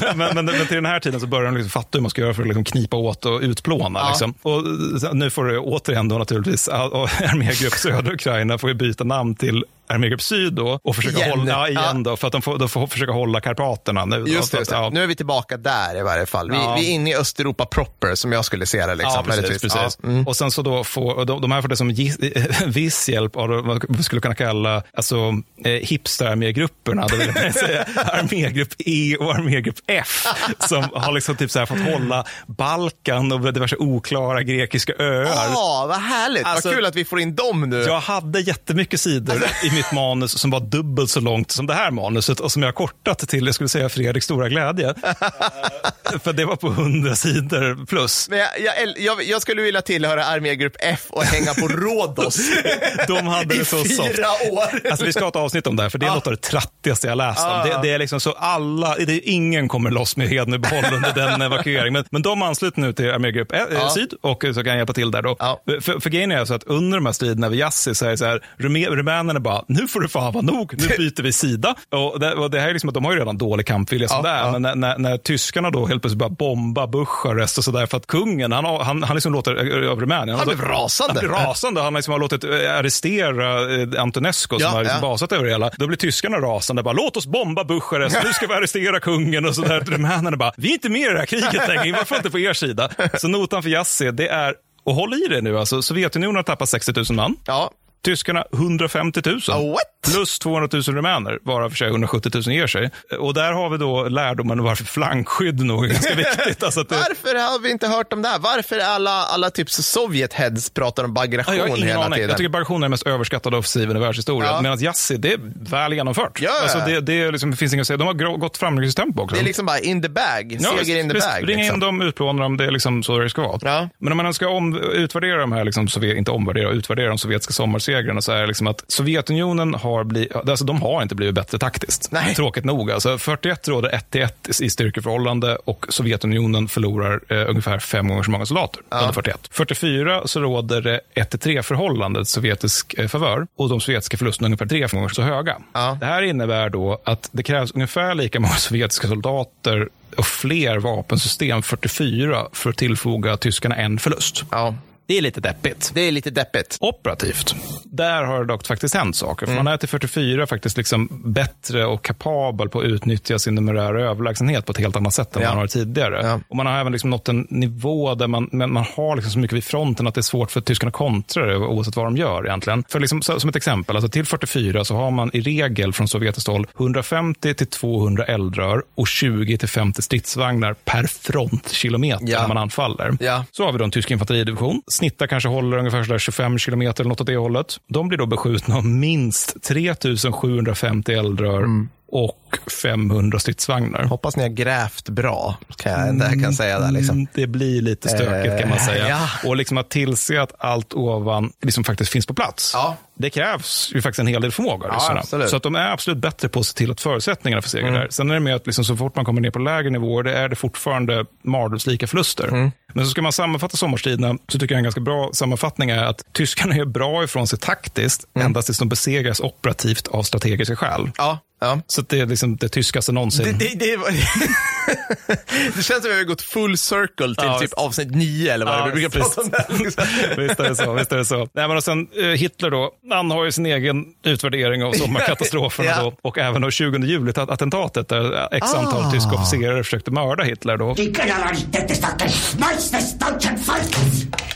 [0.00, 2.10] Men, men, men, men till den här tiden så börjar de liksom fatta hur man
[2.10, 3.98] ska göra för att liksom knipa åt och utplåna.
[3.98, 4.08] Ja.
[4.08, 4.34] Liksom.
[4.42, 6.74] Och nu får det återigen då naturligtvis, och
[7.22, 11.38] armégrupp södra Ukraina får ju byta namn till armégrupp syd då och försöka Igen.
[11.38, 12.10] hålla, ja, igen Ja.
[12.10, 14.20] då, för att de får, de får försöka hålla Karpaterna nu.
[14.20, 14.76] då, Just det, just det.
[14.76, 14.90] ja.
[14.92, 16.50] Nu är vi tillbaka där i varje fall.
[16.50, 18.94] Vi, vi är inne i Östeuropa proper som jag skulle se det.
[18.94, 19.62] Liksom, Ja, precis.
[19.62, 19.98] precis.
[20.04, 20.26] Mm.
[20.26, 23.48] Och sen så då får, de, de här får det som gis- viss hjälp av
[23.48, 25.16] vad vi skulle kunna kalla alltså,
[25.64, 27.06] eh, hipster-armégrupperna.
[27.08, 30.24] Det vill jag säga armégrupp E och armégrupp F.
[30.58, 35.24] Som har liksom typ så här fått hålla Balkan och diverse oklara grekiska öar.
[35.52, 36.46] Ja, vad härligt.
[36.46, 37.76] Alltså- vad kul att vi får in dem nu.
[37.82, 41.90] Jag hade jättemycket sidor i mitt manus som var dubbelt så långt som det här
[41.90, 44.94] manuset och som jag kortat till, jag skulle säga Fredriks stora glädje.
[46.22, 48.28] För det var på 100 sidor plus.
[48.30, 52.38] Men jag, jag, jag, jag skulle vilja tillhöra armégrupp F och hänga på Rhodos
[53.08, 54.16] De hade i det så soft.
[54.16, 54.90] fyra år.
[54.90, 56.42] Alltså vi ska ha ett avsnitt om det här, för det är något av det
[56.42, 57.60] trattigaste jag läst om.
[57.68, 60.84] Det, det är liksom så alla, det är, ingen kommer loss med heden i behåll
[60.94, 61.92] under den evakueringen.
[61.92, 63.90] Men, men de ansluter nu till armégrupp Ja.
[63.90, 65.36] syd och så kan jag hjälpa till där då.
[65.80, 68.16] För, för grejen är så att under de här striderna vid Jassi så är det
[68.16, 71.74] så här, rumä- rumänerna bara, nu får det fan vara nog, nu byter vi sida.
[71.90, 74.16] Och det, och det här är liksom att de har ju redan dålig kampvilja som
[74.16, 74.52] Ja, det är, ja.
[74.52, 78.06] men när, när, när tyskarna då helt plötsligt börjar bomba Bucharest och sådär, för att
[78.06, 79.50] kungen, han, han, han liksom låter,
[79.90, 81.12] av Rumänien, Han blev rasande.
[81.14, 85.32] Han blev rasande, han liksom har låtit arrestera eh, Antonescu som Ja, har liksom basat
[85.32, 85.70] över det hela.
[85.76, 89.54] Då blir tyskarna rasande, bara låt oss bomba Bucharest, nu ska vi arrestera kungen och
[89.54, 89.80] sådär.
[89.86, 92.52] Rumänerna bara, vi är inte med i det här kriget längre, varför inte på er
[92.52, 92.88] sida?
[93.18, 96.68] Så notan för Jassi, det är, och håll i det nu, alltså Sovjetunionen har tappat
[96.68, 97.36] 60 000 man.
[97.46, 97.70] Ja.
[98.04, 99.40] Tyskarna 150 000.
[99.48, 99.76] Oh?
[100.12, 102.90] Plus 200 000 rumäner, varav för sig 170 000 ger sig.
[103.18, 106.62] Och där har vi då lärdomen varför flankskydd nog är ganska viktigt.
[106.62, 108.38] Alltså det, Varför har vi inte hört om det här?
[108.38, 112.12] Varför är alla, alla typ Sovjetheads pratar om Ja, bagration ingen hela aning.
[112.16, 112.28] tiden?
[112.28, 114.52] Jag tycker bagration är den mest överskattade offensiven i världshistorien.
[114.52, 114.60] Ja.
[114.62, 115.38] Medan Yassi, det är
[115.70, 116.40] väl genomfört.
[116.42, 116.62] Ja, ja.
[116.62, 117.96] Alltså det, det liksom, det finns inget att säga.
[117.96, 119.34] De har gått framgångstempo också.
[119.36, 121.48] Det är liksom bara in the bag, Ja, seger in the bag.
[121.48, 121.80] Ring in liksom.
[121.80, 123.58] dem, utplåna dem, det är liksom så det ska vara.
[123.62, 123.88] Ja.
[123.98, 127.52] Men om man ska om, utvärdera de här, liksom, inte omvärdera, utvärdera de sovjetiska
[127.88, 131.58] sommarsegrarna så är det liksom att Sovjetunionen har blivit, alltså de har inte blivit bättre
[131.58, 132.08] taktiskt.
[132.12, 132.34] Nej.
[132.34, 132.90] Tråkigt nog.
[132.90, 138.22] Alltså 41 råder 1 till 1 i styrkeförhållande och Sovjetunionen förlorar eh, ungefär fem gånger
[138.22, 139.48] så många soldater under 41.
[139.50, 144.46] 44 så råder det 1 till 3 förhållande sovjetisk eh, favör och de sovjetiska förlusterna
[144.46, 145.56] är ungefär tre gånger så höga.
[145.72, 145.96] Ja.
[146.00, 151.62] Det här innebär då att det krävs ungefär lika många sovjetiska soldater och fler vapensystem
[151.62, 154.44] 44 för att tillfoga tyskarna en förlust.
[154.50, 154.74] Ja,
[155.08, 155.90] Det är lite deppigt.
[155.94, 156.76] det är lite deppigt.
[156.80, 159.46] Operativt, där har det dock faktiskt hänt saker.
[159.46, 159.56] Mm.
[159.64, 164.66] Man är till 44 faktiskt liksom bättre och kapabel på att utnyttja sin numerära överlägsenhet
[164.66, 165.48] på ett helt annat sätt än Ja.
[165.48, 166.20] man har tidigare.
[166.26, 166.40] Ja.
[166.48, 169.56] Och Man har även liksom nått en nivå där man, man har liksom så mycket
[169.56, 172.46] vid fronten att det är svårt för tyskarna att kontra det oavsett vad de gör
[172.46, 172.84] egentligen.
[172.88, 176.48] För liksom, som ett exempel, alltså till 44 så har man i regel från sovjetiskt
[176.48, 182.40] håll 150 till 200 eldrör och 20 till 50 stridsvagnar per frontkilometer Ja.
[182.40, 183.16] när man anfaller.
[183.20, 183.44] Ja.
[183.52, 184.82] Så har vi då en tysk infanteridivision.
[184.98, 187.76] Snittar kanske håller ungefär sådär 25 kilometer eller något åt det hållet.
[187.88, 194.02] De blir då beskjutna av minst 3750 eldrör mm och 500 stridsvagnar.
[194.04, 197.16] Hoppas ni har grävt bra, kan jag, det kan säga där liksom.
[197.16, 199.08] Mm, Det blir lite stökigt kan man Eh, säga.
[199.08, 199.28] ja.
[199.48, 202.70] Och liksom att tillse att allt ovan liksom faktiskt finns på plats.
[202.74, 202.96] Ja.
[203.14, 204.88] Det krävs ju faktiskt en hel del förmåga.
[204.90, 205.48] absolut.
[205.50, 208.06] Så att de är absolut bättre på att se till att förutsättningarna för seger där.
[208.10, 210.32] Sen är det med att liksom så fort man kommer ner på lägre nivåer, det
[210.38, 212.70] är det fortfarande mardrömslika förluster.
[212.94, 216.22] Men så ska man sammanfatta sommarstriderna, så tycker jag en ganska bra sammanfattning är att
[216.32, 221.10] tyskarna är bra ifrån sig taktiskt, endast tills de besegras operativt av strategiska skäl.
[221.16, 221.80] Ja, ja.
[221.86, 223.44] Så det är liksom det tyskaste någonsin.
[223.58, 224.10] Det, det, det, var-
[225.76, 227.72] det känns som att vi har gått full circle till Ja, typ visst.
[227.74, 229.34] avsnitt nio eller vad det är vi brukar visst.
[229.34, 229.78] prata om.
[229.84, 230.04] Liksom.
[230.36, 230.92] visst är det så.
[230.92, 231.36] Visst är det så.
[231.52, 235.88] Nej, men och sen, eh, Hitler då, han har ju sin egen utvärdering av sommarkatastroferna
[235.96, 236.02] Ja.
[236.02, 239.10] då, och även då 20 juli-attentatet där x antal Ah.
[239.10, 240.76] tyska officerare försökte mörda Hitler.
[240.76, 240.94] Då.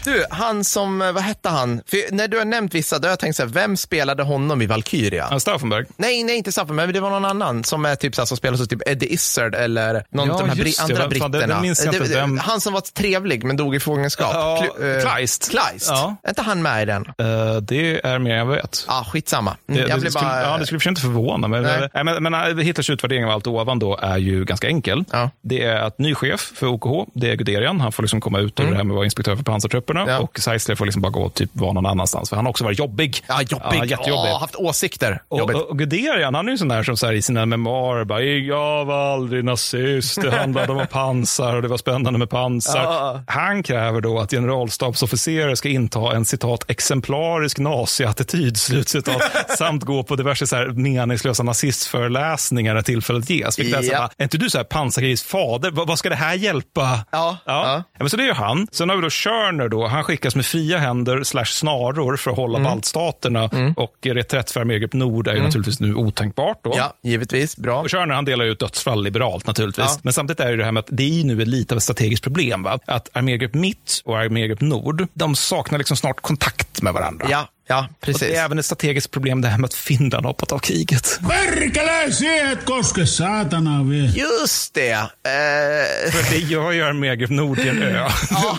[0.05, 1.81] Du, han som, eh, vad hette han?
[1.87, 4.63] För när du har nämnt vissa, då har jag tänkt så här, vem spelade honom
[4.63, 5.29] i Valkyria?
[5.31, 5.85] Ja, Stauffenberg.
[5.97, 8.37] Nej, nej, inte Staffan, men det var någon annan som är typ så här, som
[8.37, 10.83] spelar så typ Eddie Izzard eller någon Ja, av de här bri- det.
[10.83, 11.29] andra det- britterna.
[11.63, 14.31] det Det- det- Vem- Han som var trevlig men dog i fångenskap.
[14.35, 15.51] Ja, Klu- eh, Kleist.
[15.51, 15.89] Kleist.
[15.89, 16.17] Ja.
[16.23, 17.03] Är inte han med i den?
[17.19, 18.85] Eh, det är mer än jag vet.
[18.89, 19.57] Ja, ah, skitsamma.
[19.67, 20.43] Det, Mm, jag det, skulle, bara...
[20.43, 21.61] ja, det skulle för inte förvåna mig.
[21.61, 21.89] Nej.
[21.95, 25.05] Men, men, men eh, Hitlers utvärdering av allt ovan då är ju ganska enkel.
[25.13, 25.31] Ja.
[25.43, 27.81] Det är att ny chef för OKH, det är Guderian.
[27.81, 30.01] Han får liksom komma ut ur det här med att vara inspektör för pansartrupperna.
[30.03, 30.15] Mm.
[30.15, 30.21] Ja.
[30.21, 32.29] Och Seisler får liksom bara gå och typ vara någon annanstans.
[32.29, 33.25] För han har också varit jobbig.
[33.29, 33.67] Ja, jobbig.
[33.79, 34.31] Ja, jättejobbig.
[34.31, 35.23] Ja, haft åsikter.
[35.29, 38.05] Och, och, och Guderian, han är ju sån där som så här, i sina memoarer
[38.05, 40.23] bara, jag var aldrig nazist.
[40.23, 42.83] det handlade om pansar och det var spännande med pansar.
[42.83, 43.23] Ja.
[43.27, 49.23] Han kräver då att generalstabsofficerare ska inta en citat exemplarisk naziattityd, slutcitat,
[49.59, 53.59] samt gå på diverse så här, meningslösa nazistföreläsningar när tillfället ges.
[53.59, 54.11] Vilket är, så här, Ja.
[54.19, 55.71] är inte du så här pansarkrigets fader?
[55.71, 56.99] Vad, vad ska det här hjälpa?
[57.11, 57.83] Ja, ja.
[57.99, 58.67] men så det är ju han.
[58.73, 59.87] Sen har vi då Körner då.
[59.87, 62.71] Han skickas med fria händer slash snaror för att hålla Mm.
[62.71, 66.72] baltstaterna och reträtt för armégrupp Nord är ju naturligtvis nu otänkbart då.
[66.77, 67.57] Ja, givetvis.
[67.57, 67.81] Bra.
[67.81, 69.87] Och Körner han delar ett dödsfall liberalt naturligtvis.
[69.89, 70.01] Ja.
[70.03, 72.63] Men samtidigt är det här med att det är nu lite av ett strategiskt problem.
[72.63, 72.79] Va?
[72.87, 77.27] Att armégrupp Mitt och armégrupp Nord, de saknar liksom snart kontakt med varandra.
[77.31, 78.21] Ja, ja, Och precis.
[78.21, 81.21] det är även ett strategiskt problem det här med att Finland har hoppat av kriget.
[81.29, 84.07] Perkele, se et koske saatana vie.
[84.17, 84.93] Just det.
[84.93, 88.09] Eh, För det gör ju armégrupp Nord till en ö.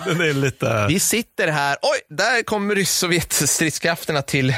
[0.18, 0.86] det är lite...
[0.88, 1.76] vi sitter här.
[1.82, 4.56] Oj, där kommer ryss-sovjet-stridskrafterna till eh,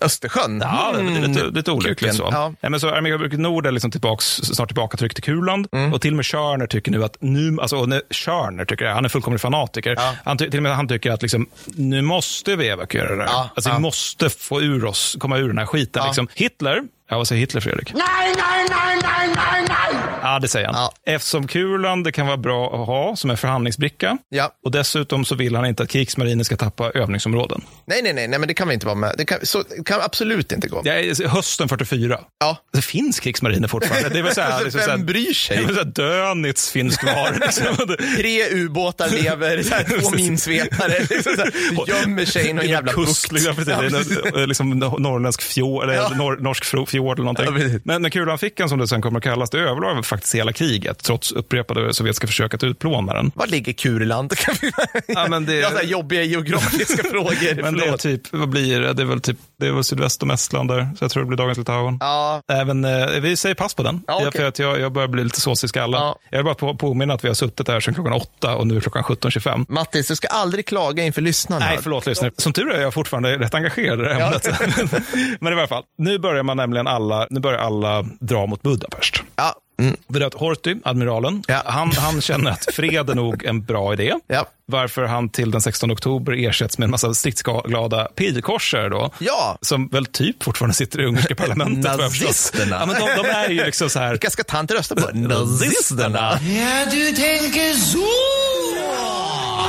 [0.00, 0.60] Östersjön.
[0.64, 2.28] Ja, det är lite, lite olyckligt så.
[2.28, 2.54] Mm.
[2.60, 2.68] Ja.
[2.68, 5.66] Men så Armégrupp Nord är liksom tillbaks, snart tillbaka tryckt till Kuland.
[5.72, 5.92] Mm.
[5.92, 8.90] Och till och med Körner tycker nu att nu, alltså och när Körner tycker det,
[8.90, 9.94] han är fullkomlig fanatiker.
[9.96, 10.14] Ja.
[10.24, 13.30] Han, till och med han tycker att liksom, nu måste vi evakuera det här.
[13.32, 13.74] Ja, Alltså, ja.
[13.76, 13.91] Vi måste
[14.38, 16.00] få ur oss, komma ur den här skiten.
[16.02, 16.06] Ja.
[16.06, 16.28] Liksom.
[16.34, 17.94] Hitler, ja vad säger Hitler Fredrik?
[17.94, 18.04] Nej,
[18.36, 19.91] nej, nej, nej, nej, nej!
[20.22, 20.74] Ja, det säger han.
[20.74, 20.92] Ja.
[21.14, 24.18] Eftersom Kuland det kan vara bra att ha som en förhandlingsbricka.
[24.28, 24.50] Ja.
[24.64, 27.62] Och dessutom så vill han inte att krigsmarinen ska tappa övningsområden.
[27.86, 29.14] Nej, nej, nej, nej, men det kan vi inte vara med.
[29.18, 30.82] Det kan, så, det kan absolut inte gå.
[30.82, 32.20] Det är hösten 44.
[32.40, 32.56] Ja.
[32.72, 34.08] Det finns krigsmariner fortfarande.
[34.08, 35.56] Det är väl så här, liksom så här, Vem bryr sig?
[35.56, 35.92] Det är väl så här,
[36.34, 37.32] Dönitz finns kvar.
[37.40, 37.96] Liksom.
[38.16, 41.52] Tre ubåtar lever, så här, två minsvepare, liksom, så här,
[41.88, 43.32] gömmer sig i någon jävla bukt.
[43.32, 43.72] liksom, precis.
[43.72, 46.08] är en, liksom, norrländsk fjord, eller Ja.
[46.14, 47.44] nor, norsk fjord eller någonting.
[47.44, 50.52] Ja, men, men kulan fickan, som det sen kommer att kallas, det överlevde faktiskt hela
[50.52, 53.32] kriget, trots upprepade sovjetiska försök att utplåna den.
[53.34, 53.72] Var ligger
[54.62, 54.72] vi-
[55.14, 57.62] Ja, men det- Jag har jobbiga geografiska frågor.
[57.62, 58.92] Men det är typ, vad blir det?
[58.92, 61.26] Det är väl typ, det är väl sydväst om Estland där, så jag tror det
[61.26, 61.96] blir dagens Litauen.
[62.00, 64.02] Ja, Även, eh, vi säger pass på den.
[64.06, 64.40] Ja, okej.
[64.40, 66.00] för att jag, jag börjar bli lite sås i skallen.
[66.00, 66.18] Ja.
[66.30, 68.76] Jag vill bara på, påminna att vi har suttit här sedan klockan åtta och nu
[68.76, 69.64] är klockan 17.25.
[69.68, 71.64] Mattis, du ska aldrig klaga inför lyssnarna.
[71.66, 72.32] Nej, förlåt lyssnare.
[72.36, 74.48] Som tur är jag fortfarande rätt engagerad i det här ämnet.
[75.40, 79.22] Men i alla fall, nu börjar man nämligen alla, nu börjar alla dra mot Budapest.
[79.36, 79.96] Ja, mm.
[80.12, 81.62] För att Horthy, admiralen, Ja.
[81.66, 84.14] han, han känner att fred är nog en bra idé.
[84.26, 84.46] Ja.
[84.66, 89.10] Varför han till den 16 oktober ersätts med en massa stridsglada pilkorsare då.
[89.18, 89.58] Ja.
[89.60, 91.98] Som väl typ fortfarande sitter i ungerska parlamentet.
[91.98, 92.76] Nazisterna.
[92.80, 94.10] Ja, men de, de är ju liksom så här...
[94.10, 95.10] Vilka ska tanter rösta på?
[95.16, 96.38] Nazisterna.
[96.42, 97.98] Ja, du tänker så!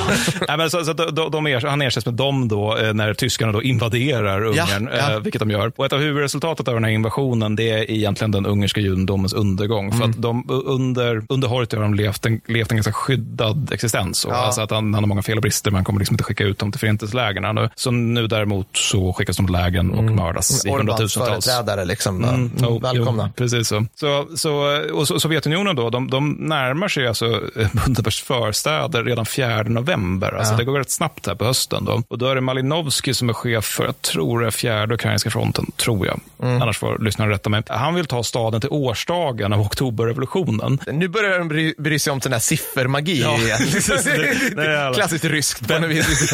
[0.47, 3.51] Nej, men så, så de, de, er, han ersätts med dem då eh, när tyskarna
[3.51, 5.11] då invaderar Ungern, Ja, ja.
[5.13, 5.71] Eh, vilket de gör.
[5.75, 9.91] Och ett av huvudresultatet av den här invasionen det är egentligen den ungerska judendomens undergång.
[9.91, 10.09] För Mm.
[10.11, 14.25] att de, under, under Horthy har de levt en, levt en ganska skyddad existens.
[14.25, 14.37] Och Ja.
[14.37, 16.59] Alltså att han, han har många fel och brister, man kommer liksom inte skicka ut
[16.59, 17.69] dem till förintelselägren.
[17.75, 21.45] Så nu däremot så skickas de till lägren och mördas i hundratusentals.
[21.45, 22.21] företrädare liksom.
[22.21, 22.27] va?
[22.29, 23.23] Mm, jo, Välkomna.
[23.27, 23.85] Jo, precis så.
[23.95, 27.25] så, så och Sovjetunionen då, de, de närmar sig alltså
[27.87, 29.92] Budapest förstäder redan 4 november.
[30.39, 31.85] Alltså det går rätt snabbt här på hösten.
[31.85, 32.03] Då.
[32.07, 35.29] Och då är det Malinovski som är chef för, jag tror det är fjärde ukrainska
[35.29, 36.19] fronten, tror jag.
[36.41, 36.61] Mm.
[36.61, 37.63] Annars får lyssnarna rätta mig.
[37.67, 40.79] Han vill ta staden till årsdagen av oktoberrevolutionen.
[40.91, 44.93] Nu börjar de bry, bry sig om sån här siffermagi Ja, igen.
[44.93, 46.33] Klassiskt ryskt på något vis.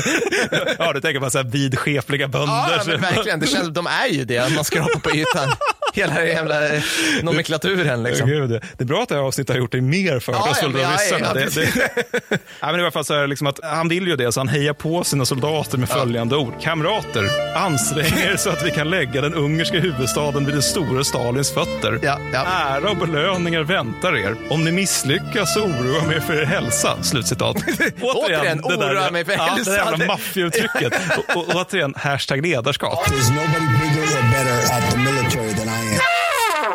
[0.79, 2.53] ja, du tänker på så här vidskepliga bönder.
[2.53, 3.40] Ja, men verkligen.
[3.40, 5.49] Det känns, de är ju det, man skrapar på ytan.
[5.94, 6.82] Hela jävla eh,
[7.22, 8.28] nomenklaturen liksom.
[8.30, 11.00] Gud, det är bra att det här avsnittet har gjort dig mer fördomsfull Ja, ja,
[11.12, 11.74] ja, ja, Det- precis.
[12.30, 14.32] det- Ja, men i alla fall så är det liksom att han vill ju det,
[14.32, 16.54] så han hejar på sina soldater med följande ord.
[16.62, 21.52] Kamrater, ansträng er så att vi kan lägga den ungerska huvudstaden vid den store Stalins
[21.54, 22.00] fötter.
[22.04, 22.46] Ja, ja.
[22.46, 24.36] Ära och belöningar väntar er.
[24.50, 27.04] Om ni misslyckas så oroa mig för er hälsa.
[27.04, 27.56] Slutcitat.
[28.02, 29.72] Återigen, där- oroa mig för ja, hälsa.
[29.72, 30.94] Det där jävla maffiauttrycket.
[31.18, 33.08] och, och, återigen, hashtag ledarskap.
[33.08, 35.49] There's nobody bigger or better at the military.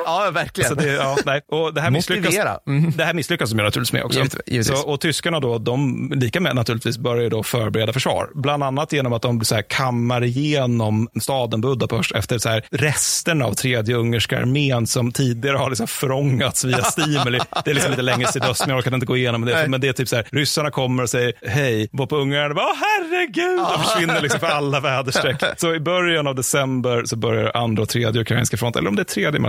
[0.06, 0.68] Ja, verkligen.
[0.68, 1.40] Så det, ja, nej.
[1.48, 2.34] Och det, här misslyckas.
[2.66, 2.90] Mm.
[2.96, 4.18] det här misslyckas de naturligtvis med också.
[4.18, 4.80] Givet- givetvis.
[4.80, 8.28] Så, och tyskarna då, de lika med naturligtvis börjar då förbereda försvar.
[8.34, 13.44] Bland annat genom att de så här kammar igenom staden Budapest efter så här resterna
[13.44, 17.38] av tredje ungerska armén som tidigare har liksom förångats via Stimuli.
[17.64, 19.52] Det är liksom lite längre sydöst, men jag orkar inte gå igenom det.
[19.54, 19.68] Nej.
[19.68, 22.66] Men det är typ så här, ryssarna kommer och säger hej, var på ungarna, bara,
[22.66, 25.42] åh herregud, och försvinner liksom för alla väderstreck.
[25.56, 29.02] Så i början av december så börjar andra och tredje ukrainska fronten, eller om det
[29.02, 29.40] är tredje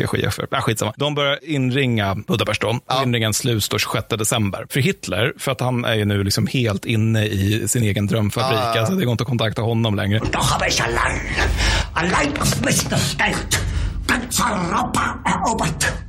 [0.00, 0.92] Malinovska chefer, ah, skitsamma.
[0.96, 2.78] De börjar inringa Budapest då.
[2.86, 3.02] Ja.
[3.02, 4.66] Inringen sluts då 26 december.
[4.70, 8.58] För Hitler, för att han är ju nu liksom helt inne i sin egen drömfabrik.
[8.58, 8.80] Ja.
[8.80, 10.18] Alltså det går inte att kontakta honom längre.
[10.18, 11.20] Doch habe ich allein,
[11.94, 13.69] allein das Beste stellt.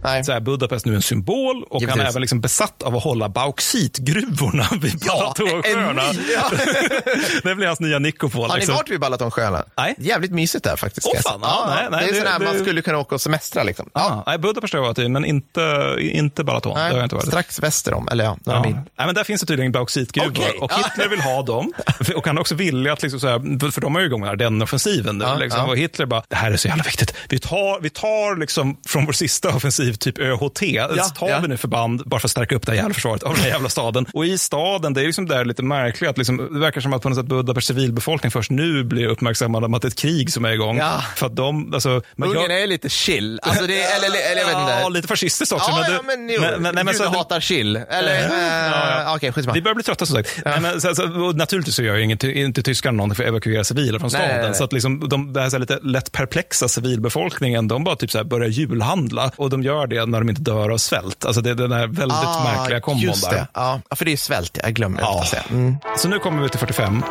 [0.04, 0.24] Nej.
[0.24, 1.90] Så här, Budapest nu är en symbol och Givetvis.
[1.90, 6.04] han är även liksom besatt av att hålla bauxitgruvorna vid Balatonsjöarna.
[6.36, 6.52] ja.
[7.44, 8.42] det blir hans nya Nikopol.
[8.42, 8.76] Har ni liksom.
[8.76, 9.64] varit vid Balatonsjöarna?
[9.78, 9.96] Nej.
[9.98, 11.08] Jävligt mysigt där faktiskt.
[11.16, 13.22] Åh, fan, ja, nej, nej, det är det- sådär man det- skulle kunna åka och
[13.22, 13.64] semestra.
[13.64, 13.90] Liksom.
[13.94, 16.74] Ja, nej, Budapest har jag varit i, men inte, inte Balaton.
[16.76, 17.28] det har jag inte varit.
[17.28, 18.64] strax väster om, eller ja, några Ja.
[18.66, 18.74] mil.
[18.76, 20.58] Nej, men där finns det tydligen bauxitgruvor Okej.
[20.62, 20.72] och.
[20.74, 21.74] Hitler vill ha dem.
[22.16, 24.62] Och han är också villig att, liksom så här, för de är ju igång den
[24.62, 25.26] offensiven nu.
[25.26, 25.62] Ja, liksom.
[25.62, 25.68] ja.
[25.68, 27.14] Och Hitler bara, det här är så jävla viktigt.
[27.30, 30.60] Vi tar, vi tar liksom från vår sista offensiv, typ ÖHT,
[31.04, 31.40] så tar ja.
[31.40, 33.50] vi nu förband bara för att stärka upp det här jävla försvaret av den här
[33.50, 34.06] jävla staden.
[34.14, 37.02] Och i staden, det är liksom där lite märkligt, att liksom, det verkar som att
[37.02, 40.34] på något sätt Budapest civilbefolkning först nu blir uppmärksammade om att det är ett krig
[40.34, 40.78] som är igång.
[40.78, 41.04] Ja.
[41.16, 43.40] För att de, alltså, men Ungern är lite chill.
[43.44, 44.80] Alltså det, eller, eller, eller jag vet inte.
[44.82, 45.72] Ja, lite fascistiskt också.
[45.72, 46.42] Ja, men, ja, men jo.
[46.62, 47.76] men- nej, men så- hatar chill.
[47.90, 49.54] Eller, Ja, äh, okej, skitsamma.
[49.54, 50.42] Vi börjar bli trötta som sagt.
[50.46, 53.64] Nej, men, så, så, naturligtvis så gör ju inget, inte tyskarna någonting för att evakuera
[53.64, 54.36] civila från Nej, staden.
[54.38, 54.54] nej, nej.
[54.56, 58.12] Så att liksom, de, det här, så här lite lätt perplexa civilbefolkningen, de bara typ
[58.12, 59.32] så här börjar julhandla.
[59.36, 61.26] Och de gör det när de inte dör av svält.
[61.26, 63.38] Alltså det är den här väldigt märkliga kombon Ah, just där.
[63.38, 63.48] det.
[63.54, 65.24] Ja, för det är svält, jag glömmer Ja.
[65.30, 65.44] säga.
[65.52, 65.76] Mm.
[65.98, 67.04] Så nu kommer vi till 45.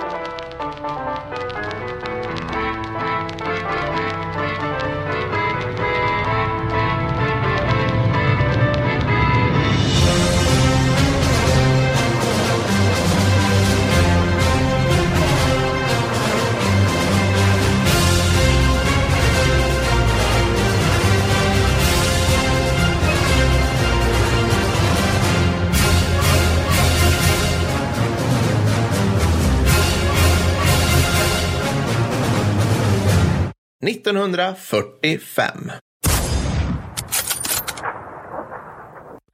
[33.81, 35.81] 1945.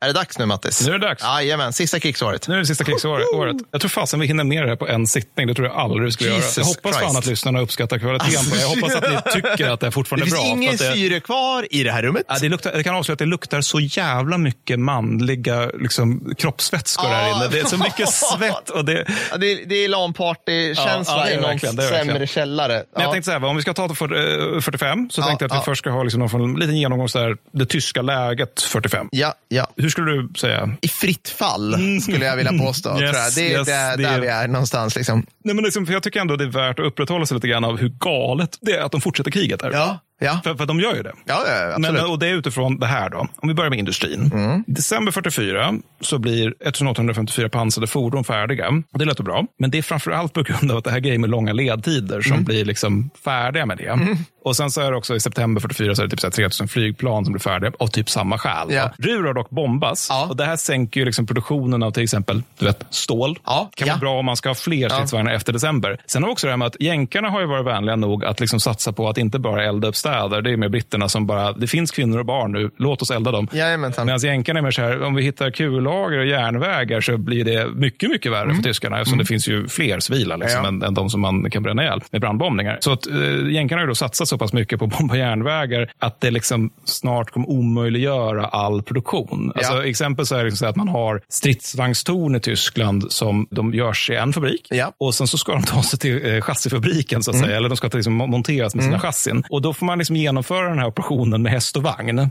[0.06, 0.86] Är det dags nu, Mattis?
[0.86, 1.22] Nu är det dags.
[1.22, 2.48] Jajamän, sista krigsåret.
[2.48, 3.26] Nu är det sista krigsåret.
[3.34, 3.56] året.
[3.70, 5.46] Jag tror fasen vi hinner med det här på en sittning.
[5.46, 6.64] Det tror jag aldrig vi skulle Jesus göra.
[6.66, 7.18] Jag hoppas fan Christ.
[7.18, 8.60] att lyssnarna uppskattar kvaliteten på det.
[8.60, 10.42] Jag hoppas att ni tycker att det Det fortfarande är finns bra.
[10.42, 10.92] för ingen att det...
[10.92, 12.22] syre kvar i det här rummet.
[12.28, 17.08] Ja, det, luktar, jag kan avslöja att det luktar så jävla mycket manliga liksom, kroppsvätskor
[17.08, 17.36] här Ja.
[17.36, 17.48] inne.
[17.48, 18.70] Det är så mycket svett.
[18.70, 21.84] Och det, Ja, det, är- det är LAN-party-känsla Ja, ja, det är i någon det
[21.84, 22.72] är sämre källare.
[22.72, 23.12] Men jag Ja.
[23.12, 25.56] tänkte så här, om vi ska ta för, eh, 45 så Ja, tänkte jag att
[25.56, 25.62] vi ja.
[25.64, 29.08] först ska ha liksom någon liten genomgång så här, det tyska läget 45.
[29.10, 29.70] Ja, ja.
[29.76, 30.76] Hur skulle du säga?
[30.80, 33.00] I fritt fall, skulle jag vilja påstå.
[33.00, 33.34] Yes, tror jag.
[33.34, 34.96] Det är yes, där, det vi är någonstans.
[34.96, 35.26] Liksom.
[35.44, 37.64] Nej, men liksom, för jag tycker ändå det är värt att upprätthålla sig lite grann
[37.64, 39.62] av hur galet det är att de fortsätter kriget.
[39.62, 39.70] Här.
[39.70, 40.40] Ja, ja.
[40.44, 41.12] För, för de gör ju det.
[41.24, 41.76] Ja, ja.
[41.76, 41.94] Mm.
[41.94, 43.18] Men, och det är utifrån det här då.
[43.36, 44.30] Om vi börjar med industrin.
[44.66, 48.82] December 44 så blir 1854 pansrade fordon färdiga.
[48.90, 49.46] Det låter bra.
[49.58, 52.20] Men det är framför allt på grund av att det här grejen med långa ledtider
[52.20, 52.44] som Mm.
[52.44, 53.98] blir liksom färdiga med det.
[54.44, 56.32] Och sen så är det också i september 44 så är det typ så här
[56.32, 58.66] 3000 flygplan som blir färdiga av typ samma skäl.
[58.70, 58.90] Ja.
[58.98, 60.06] Ruhr har dock bombas.
[60.10, 60.26] Ja.
[60.30, 63.38] Och det här sänker ju liksom produktionen av till exempel du vet, stål.
[63.44, 63.94] Ja, kan ja.
[63.94, 65.98] vara bra om man ska ha fler stridsvagnar efter december.
[66.06, 68.40] Sen har vi också det här med att jänkarna har ju varit vänliga nog att
[68.40, 70.42] liksom satsa på att inte bara elda upp städer.
[70.42, 73.30] Det är med britterna som bara, det finns kvinnor och barn nu, låt oss elda
[73.32, 73.48] dem.
[73.52, 74.06] Jajamensan.
[74.06, 77.68] Medan jänkarna är mer så här, om vi hittar kullager och järnvägar så blir det
[77.74, 80.64] mycket, mycket värre för tyskarna eftersom det finns ju fler civila liksom, Mm.
[80.80, 80.86] Ja.
[80.86, 82.78] än, än de som man kan bränna ihjäl med brandbombningar.
[82.80, 83.14] Så att äh,
[83.50, 86.70] jänkarna har ju då satsat så pass mycket på att bomba järnvägar att det liksom
[86.84, 89.52] snart kommer omöjliggöra all produktion.
[89.56, 89.84] Alltså, Ja.
[89.84, 94.10] Exempel så är det liksom så att man har stridsvagnstorn i Tyskland som de görs
[94.10, 94.92] i en fabrik Ja.
[94.98, 97.76] och sen så ska de ta sig till eh, chassifabriken så att säga, eller de
[97.76, 99.44] ska liksom monteras med sina chassin.
[99.50, 102.18] Och då får man liksom genomföra den här operationen med häst och vagn.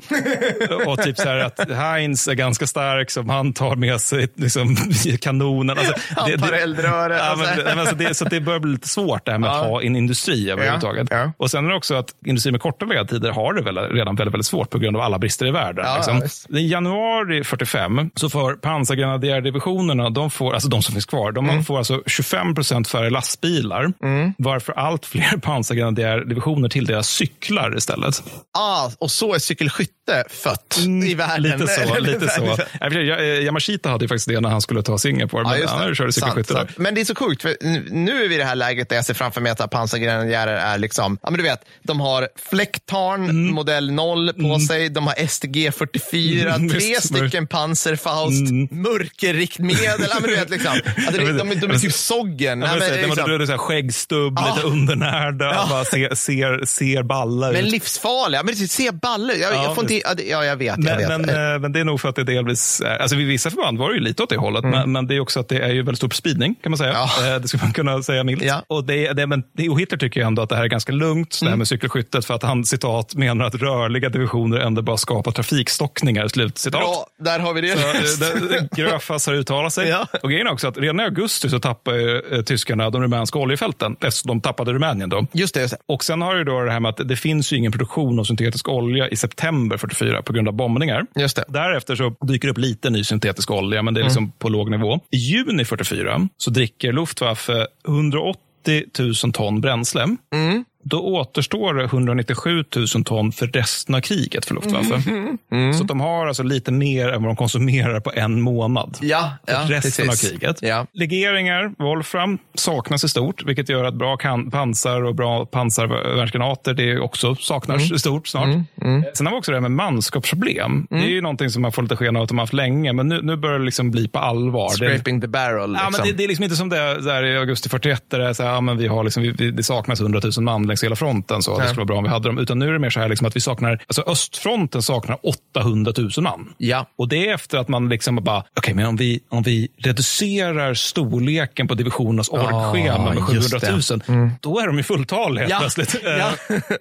[0.88, 4.76] och typ så här att Heinz är ganska stark, som han tar med sig liksom,
[5.22, 5.78] kanonen.
[5.78, 9.32] Alltså, Han tar eldröret, Ja, men, alltså det, så det börjar bli lite svårt det
[9.32, 9.64] här med att Ja.
[9.70, 11.08] ha en industri överhuvudtaget.
[11.12, 11.32] Ja.
[11.38, 14.34] Och sen är det också att industri med korta ledtider har det väl redan väldigt,
[14.34, 15.86] väldigt svårt på grund av alla brister i världen.
[15.88, 16.58] Ja, liksom.
[16.58, 21.64] I januari 45 så får pansargrenadjärdivisionerna, de får, alltså de som finns kvar, de Mm.
[21.64, 23.94] får alltså 25 procent färre lastbilar.
[24.38, 28.24] Varför allt fler pansargrenadjärdivisioner tilldelas cyklar istället.
[28.58, 31.60] Ah, och så är cykelskytte fött i världen.
[31.60, 31.82] Lite så.
[31.96, 32.58] Eller- lite så.
[32.82, 36.14] Eh, Yamashita hade ju faktiskt det när han skulle ta Singapore, Ja, men han körde
[36.14, 36.66] cykelskytte Sant, där.
[36.68, 36.78] sant.
[36.78, 37.56] Men det är så sjukt, för
[37.92, 40.78] nu är vi i det här läget där jag ser framför mig att pansargrenadjärer är
[40.78, 43.54] liksom, ja men du vet, de har fläcktarn Mm.
[43.54, 47.02] modell 0 på sig, de har STG 44, Mm, tre Mm.
[47.02, 50.72] stycken Panzerfaust, mörkerriktmedel, ja men du vet liksom.
[51.08, 52.62] Alltså, det, de, de är typ soggen.
[52.62, 54.54] Ja, Nej, men, liksom, så här skäggstubb, Ja.
[54.56, 55.68] lite undernärda, Ja.
[55.70, 57.54] bara ser, ser, ser balla ut.
[57.62, 59.40] men livsfarliga, men det ser balle ut.
[59.42, 60.66] Jag, Ja, jag får inte, ja, jag vet.
[60.68, 61.08] jag Men, vet.
[61.36, 63.78] men, eh, men det är nog för att det delvis, är- alltså vid vissa förband
[63.78, 65.70] var det ju lite åt det hållet, men, men det är också att det är
[65.70, 66.90] ju väldigt stor spridning kan man säga.
[66.94, 67.08] Mm.
[67.26, 67.36] Ja.
[67.36, 68.44] Eh, Det skulle man kunna säga milt.
[68.44, 68.64] Ja.
[68.68, 71.30] Och, det, det, men, och Hitler tycker ju ändå att det här är ganska lugnt,
[71.40, 71.58] det här Mm.
[71.60, 76.58] med cykelskyttet, för att han citat menar att rörliga divisioner ändå bara skapar trafikstockningar, slut
[76.58, 76.82] citat.
[76.82, 77.78] Bra, där har vi det.
[78.08, 79.90] Så, eh, Gröfas har uttalat sig.
[79.96, 80.08] Ja.
[80.24, 84.28] Och grejen är också att redan i augusti så eh, tyskarna de rumänska oljefälten, eftersom
[84.28, 85.28] de tappade Rumänien då.
[85.32, 85.78] Just det, just det.
[85.94, 88.20] Och sen har du då det här med att det finns finns ju ingen produktion
[88.20, 91.06] av syntetisk olja i september 44 på grund av bombningar.
[91.16, 91.44] Just det.
[91.48, 94.32] Därefter så dyker det upp lite ny syntetisk olja, men det är liksom mm.
[94.40, 95.00] på låg nivå.
[95.12, 98.84] I juni 44 så dricker Luftwaffe 180
[99.24, 100.04] 000 ton bränsle.
[100.34, 102.64] Mm då återstår det 197
[102.96, 105.10] 000 ton för resten av kriget för Luftwaffe.
[105.10, 105.38] Mm.
[105.52, 105.74] Mm.
[105.74, 108.98] Så de har alltså lite mer än vad de konsumerar på en månad.
[109.02, 110.26] Ja, för ja, resten precis.
[110.26, 110.58] av kriget.
[110.62, 110.88] Ja.
[110.94, 114.18] Legeringar, Wolfram, saknas i stort, vilket gör att bra
[114.52, 117.96] pansar och bra pansarvärnsgranater det också saknas mm.
[117.96, 118.46] i stort snart.
[118.46, 118.66] Mm.
[118.82, 119.04] Mm.
[119.14, 120.88] Sen har vi också det här med manskapsproblem.
[120.90, 122.94] Det är ju någonting som man får lite sken av att de har haft länge,
[122.94, 124.70] men nu, nu börjar det liksom bli på allvar.
[124.70, 125.72] Scraping the barrel.
[125.72, 125.74] Liksom.
[125.74, 126.08] Ja, men liksom.
[126.08, 128.44] det, det, är liksom inte som det där i augusti 41, där det, är så
[128.44, 131.42] här, ja, men vi har liksom, vi, det saknas 100 000 man längs hela fronten.
[131.42, 132.38] Så det skulle vara bra om vi hade dem.
[132.38, 135.94] Utan nu är det mer så här liksom att vi saknar, alltså östfronten saknar 800
[135.98, 136.54] 000 man.
[136.58, 136.86] Ja.
[136.98, 139.68] Och det är efter att man liksom bara, okej, okay, men om vi, om vi
[139.78, 143.60] reducerar storleken på divisionernas orgschema med 700
[143.90, 144.32] 000, mm.
[144.42, 145.60] då är de ju fulltaliga ja.
[145.60, 145.96] plötsligt.
[146.06, 146.32] Ja.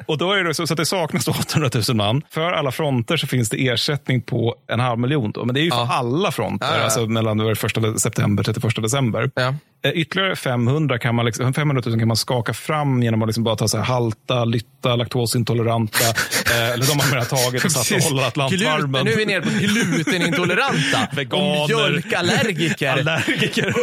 [0.06, 2.22] och då är det så, så att det saknas 800 000 man.
[2.30, 5.32] För alla fronter så finns det ersättning på en halv miljon.
[5.32, 5.44] Då.
[5.44, 9.30] Men det är ju för alla fronter, alltså mellan första september och 31 december.
[9.84, 13.44] Eh, ytterligare 500, kan man liksom, 500 000 kan man skaka fram genom att liksom
[13.44, 16.04] bara ta så här halta, lytta, laktosintoleranta.
[16.50, 19.04] eh, eller de har man tagit och satt och hållit Atlantvarmen.
[19.04, 21.08] Nu är vi nere på glutenintoleranta.
[21.17, 21.62] Veganer.
[21.62, 22.92] Och mjölkallergiker.
[22.92, 23.74] Allergiker.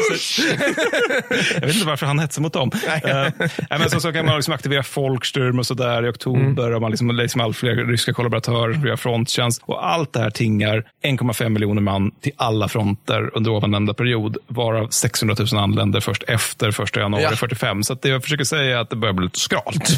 [1.53, 2.71] jag vet inte varför han hetsar mot dem.
[3.03, 3.27] eh,
[3.69, 6.63] men så, så kan man liksom aktivera Folksturm och sådär i oktober.
[6.63, 6.75] Mm.
[6.75, 9.61] Och man liksom, liksom allt fler ryska kollaboratörer via fronttjänst.
[9.65, 14.37] Och allt det här tingar 1,5 miljoner man till alla fronter under ovannämnda period.
[14.47, 17.35] Varav 600 000 anländer händer först efter 1 januari ja.
[17.35, 17.83] 45.
[17.83, 19.89] Så det jag försöker säga är att det börjar bli lite skralt.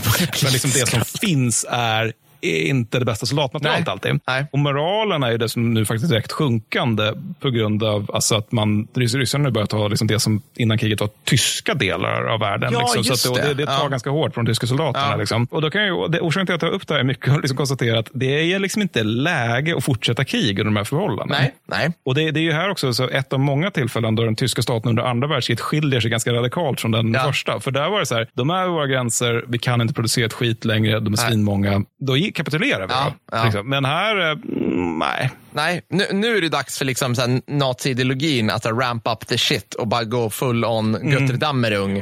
[0.44, 4.20] Men liksom det som finns är är inte det bästa soldatmaterialet alltid.
[4.28, 4.46] Nej.
[4.52, 8.36] Och moralen är ju det som nu faktiskt är direkt sjunkande på grund av alltså
[8.36, 12.40] att man, ryssarna nu börjar ta liksom det som innan kriget var tyska delar av
[12.40, 12.74] världen.
[12.74, 13.02] Ja, liksom.
[13.04, 13.42] just så det.
[13.42, 13.88] det, det tar ja.
[13.88, 15.08] ganska hårt på de tyska soldaterna.
[15.10, 15.16] Ja.
[15.16, 15.48] Liksom.
[15.52, 17.34] Och då kan jag, det, orsaken till att jag tar upp det här är mycket
[17.34, 20.84] att liksom konstatera att det är liksom inte läge att fortsätta krig under de här
[20.84, 21.40] förhållandena.
[21.40, 21.54] Nej.
[21.66, 21.92] Nej.
[22.06, 24.62] Och det, det är ju här också så ett av många tillfällen då den tyska
[24.62, 27.24] staten under andra världskriget skiljer sig ganska radikalt från den Ja.
[27.24, 27.60] första.
[27.60, 30.34] För där var det så här, de är våra gränser, vi kan inte producera ett
[30.34, 31.84] skit längre, de är svinmånga.
[32.00, 32.94] Då gick- kapitulerar vi.
[32.94, 33.44] Ja, ja.
[33.44, 33.70] liksom.
[33.70, 35.32] Men här, eh, mm, nej.
[35.56, 39.74] Nej, nu, nu är det dags för liksom så nazi-ideologin att ramp up the shit
[39.74, 41.12] och bara gå full on Mm.
[41.12, 42.02] Götterdammerung.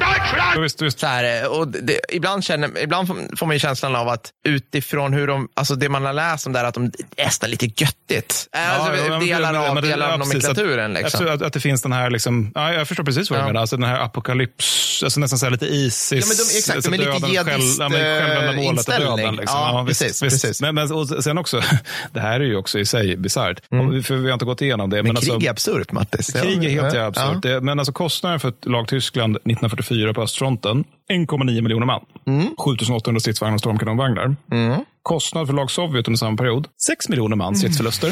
[0.97, 5.27] Så här, och det, ibland, känner, ibland får man ju känslan av att utifrån hur
[5.27, 8.47] de, alltså det man har läst om där, att de nästan lite göttigt.
[8.51, 10.97] alltså, ja, men- delar men- av, men delar ja, av nomenklaturen.
[10.97, 11.27] Att, Liksom.
[11.27, 13.47] att, att det finns den här, liksom, ja, jag förstår precis vad du Ja.
[13.47, 16.11] menar, alltså den här apokalyps, alltså nästan så lite Isis.
[16.11, 18.73] Ja, men de- exakt, alltså de är lite döden, jihadist, själv- ja, men självändamålet och
[18.73, 19.15] inställning.
[19.17, 19.35] döden.
[19.35, 19.59] Liksom.
[19.59, 20.41] Ja, visst, precis, visst.
[20.43, 20.61] precis.
[20.61, 21.61] Men, men, och sen också,
[22.13, 23.40] det här är ju också i sig bisarrt,
[23.71, 24.99] Om- för vi har inte gått igenom det.
[24.99, 25.07] Mm.
[25.07, 26.33] Men, alltså, krig är absurt, Mattis.
[26.33, 27.05] Krig är helt Ja.
[27.05, 27.45] absurt.
[27.45, 27.61] Ja.
[27.61, 32.01] Men alltså kostnaden för ett lag Tyskland 1944 på östfronten, 1,9 miljoner man.
[32.27, 32.47] Mm.
[32.57, 34.35] 7800 stridsvagnar och stormkanonvagnar.
[35.03, 38.11] Kostnad för lag Sovjet under samma period, 6 miljoner man stridsförluster.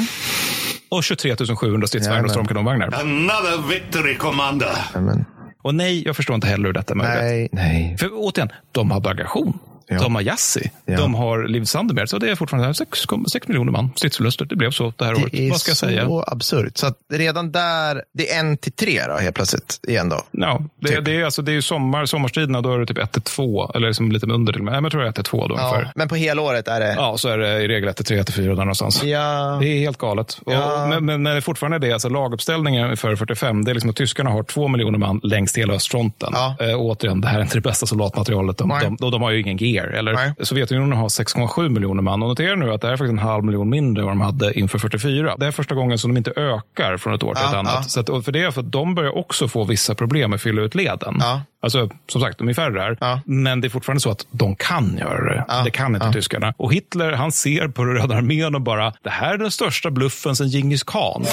[0.92, 2.88] Och 23 700 stridsvagnar och stormkanonvagnar.
[3.02, 4.76] Another victory, Commander.
[4.94, 5.26] Men,
[5.64, 7.22] Och nej, jag förstår inte heller hur detta är möjligt.
[7.24, 7.98] nej, nej.
[8.00, 9.60] För återigen, de har bagation.
[9.92, 10.00] Ja.
[10.00, 10.72] De har Jassi.
[10.86, 10.98] Ja.
[10.98, 12.06] De har Liv Sandemer.
[12.06, 13.00] Så det är fortfarande 6,
[13.32, 14.46] 6 miljoner man stridsförluster.
[14.46, 15.32] Det blev så det här året.
[15.32, 16.08] Det är Vad ska jag så säga?
[16.28, 16.78] absurt.
[16.78, 20.22] Så att redan där, det är en till tre då, helt plötsligt igen då.
[20.32, 21.06] Ja, det, Typ.
[21.06, 23.72] det, är, alltså, det är ju sommar, sommarstiderna, då är det typ 1 till 2.
[23.76, 24.74] Eller liksom lite under till och med.
[24.74, 25.62] Men Jag tror det är 1 till 2 då Ja.
[25.68, 25.92] ungefär.
[25.96, 26.94] Men på helåret är det...
[26.94, 29.04] Ja, så är det i regel 1 till 3 till 4 där någonstans.
[29.04, 29.58] Ja.
[29.62, 30.40] Det är helt galet.
[30.46, 30.84] Ja.
[30.84, 33.90] Och, men, men när det fortfarande är det, alltså laguppställningen för 45, det är liksom
[33.90, 36.30] att tyskarna har två miljoner man längs hela östfronten.
[36.34, 36.56] Ja.
[36.76, 38.58] Och återigen, det här är inte det bästa soldatmaterialet.
[38.58, 39.88] De, de, de, de har ju ingen gear.
[39.88, 40.34] Eller, Nej.
[40.42, 42.22] Sovjetunionen har 6,7 miljoner man.
[42.24, 44.22] Och notera nu att det här är faktiskt en halv miljon mindre än vad de
[44.22, 45.36] hade inför 44.
[45.38, 47.74] Det är första gången som de inte ökar från ett år till Ja, ett annat.
[47.76, 47.82] ja.
[47.84, 50.42] Så att, för det är för att de börjar också få vissa problem med att
[50.42, 51.18] fylla ut leden.
[51.20, 51.42] Ja.
[51.62, 52.98] Alltså, som sagt, de är färre här.
[53.02, 53.22] Ja.
[53.26, 55.46] Men det är fortfarande så att de kan göra det.
[55.48, 55.62] Ja.
[55.64, 56.14] Det kan inte Ja.
[56.14, 56.54] tyskarna.
[56.58, 60.36] Och Hitler, han ser på Röda armén och bara, det här är den största bluffen
[60.36, 61.26] sedan Djingis khan.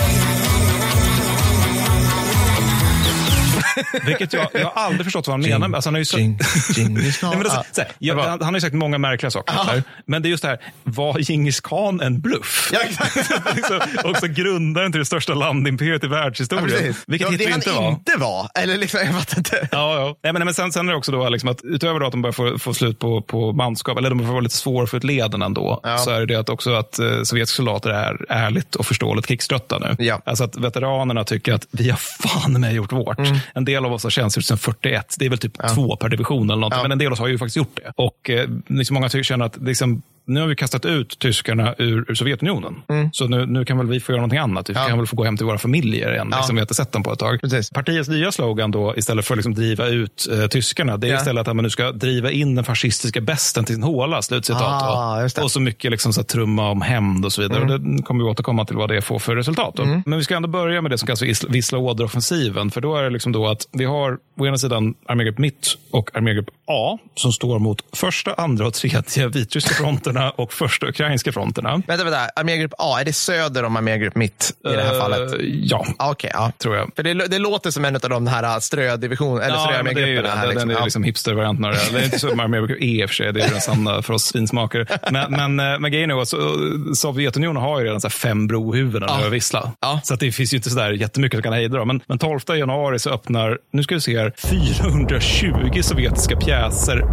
[4.06, 5.76] Vilket jag, jag har aldrig förstått vad han menar.
[5.76, 6.18] Alltså, han har ju så...
[6.18, 6.38] Djing-
[6.76, 7.30] Djingis khan.
[7.30, 7.64] Nej, men det, är så, Ja.
[7.72, 9.54] så här, jag, han, han har ju sagt många märkliga saker.
[9.58, 9.82] Hitler.
[10.06, 12.70] Men det är just det här, var Djingis khan en bluff?
[12.72, 13.16] Ja, exakt.
[13.56, 16.68] liksom, också grundaren till det största landimperiet i Ja, världshistorien.
[16.68, 17.04] precis.
[17.06, 17.88] vilket ja, Hitler det han inte var.
[17.88, 18.48] inte var.
[18.58, 19.68] Eller liksom, jag fattar inte.
[19.72, 20.16] Ja, ja.
[20.22, 22.22] Nej, men, men sen, sen är det också då liksom att utöver då att de
[22.22, 25.04] börjar få, få slut på, på manskap, eller de börjar få lite svårare för ett
[25.04, 25.98] leden ändå, Ja.
[25.98, 29.78] så är det det att också att eh, sovjetiska soldater är ärligt och förståeligt krigströtta
[29.78, 29.96] nu.
[30.04, 30.22] Ja.
[30.26, 33.18] Alltså att veteranerna tycker att vi har fan med gjort vårt.
[33.54, 35.16] En del av oss har tjänstgjort sedan 41.
[35.18, 36.76] Det är väl typ två per division eller Mm.
[36.76, 36.82] Ja.
[36.82, 37.92] men en del av oss har ju faktiskt gjort det.
[37.96, 42.04] Och eh, liksom många tycker, känner att liksom, nu har vi kastat ut tyskarna ur,
[42.08, 42.82] ur Sovjetunionen.
[42.88, 43.12] Mm.
[43.12, 44.70] Så nu, nu kan väl vi få göra någonting annat.
[44.70, 44.86] Vi ja.
[44.86, 46.28] kan väl få gå hem till våra familjer igen.
[46.30, 46.36] Ja.
[46.36, 47.40] Liksom, vi har inte sett dem på ett tag.
[47.40, 47.70] Precis.
[47.70, 51.16] Partiets nya slogan då, istället för att liksom driva ut eh, tyskarna, det är ja.
[51.16, 54.22] istället att man nu ska driva in den fascistiska besten till sin håla.
[54.22, 54.62] Slutcitat.
[54.62, 57.62] Ah, och så mycket liksom, så trumma om hämnd och så vidare.
[57.62, 57.72] Mm.
[57.72, 59.78] Och det kommer vi återkomma till vad det får för resultat.
[59.78, 60.02] Mm.
[60.06, 62.70] Men vi ska ändå börja med det som kallas för Vissla Oder-offensiven.
[62.70, 66.16] För då är det liksom då att vi har å ena sidan armégrupp Mitt och
[66.16, 71.82] armégrupp A som står mot första, andra och tredje vitryska fronterna och första ukrainska fronterna.
[71.86, 72.18] Vänta, vänta.
[72.36, 75.32] Armégrupp A, är det söder om armégrupp Mitt i det här uh, fallet?
[75.40, 75.86] Ja.
[75.98, 76.52] Okej, okay, ja.
[76.58, 76.90] tror jag.
[76.96, 80.42] För det, det låter som en av de här strödivision, eller ja, ströarmégrupperna.
[80.42, 80.68] Det, liksom.
[80.68, 81.78] Den är liksom hipstervarianten av det.
[81.92, 84.14] Det är inte så armégrupp E i och för sig, det är den sanna för
[84.14, 84.86] oss finsmakare.
[85.10, 89.20] Men, men, eh, men grejen är att Sovjetunionen har ju redan så fem brohuvuden ja.
[89.20, 89.72] över Vissla.
[89.80, 90.00] Ja.
[90.04, 91.88] Så det finns ju inte så där jättemycket som kan hejda dem.
[91.88, 96.55] Men, men 12 januari så öppnar, nu ska vi se här, 420 sovjetiska pjäser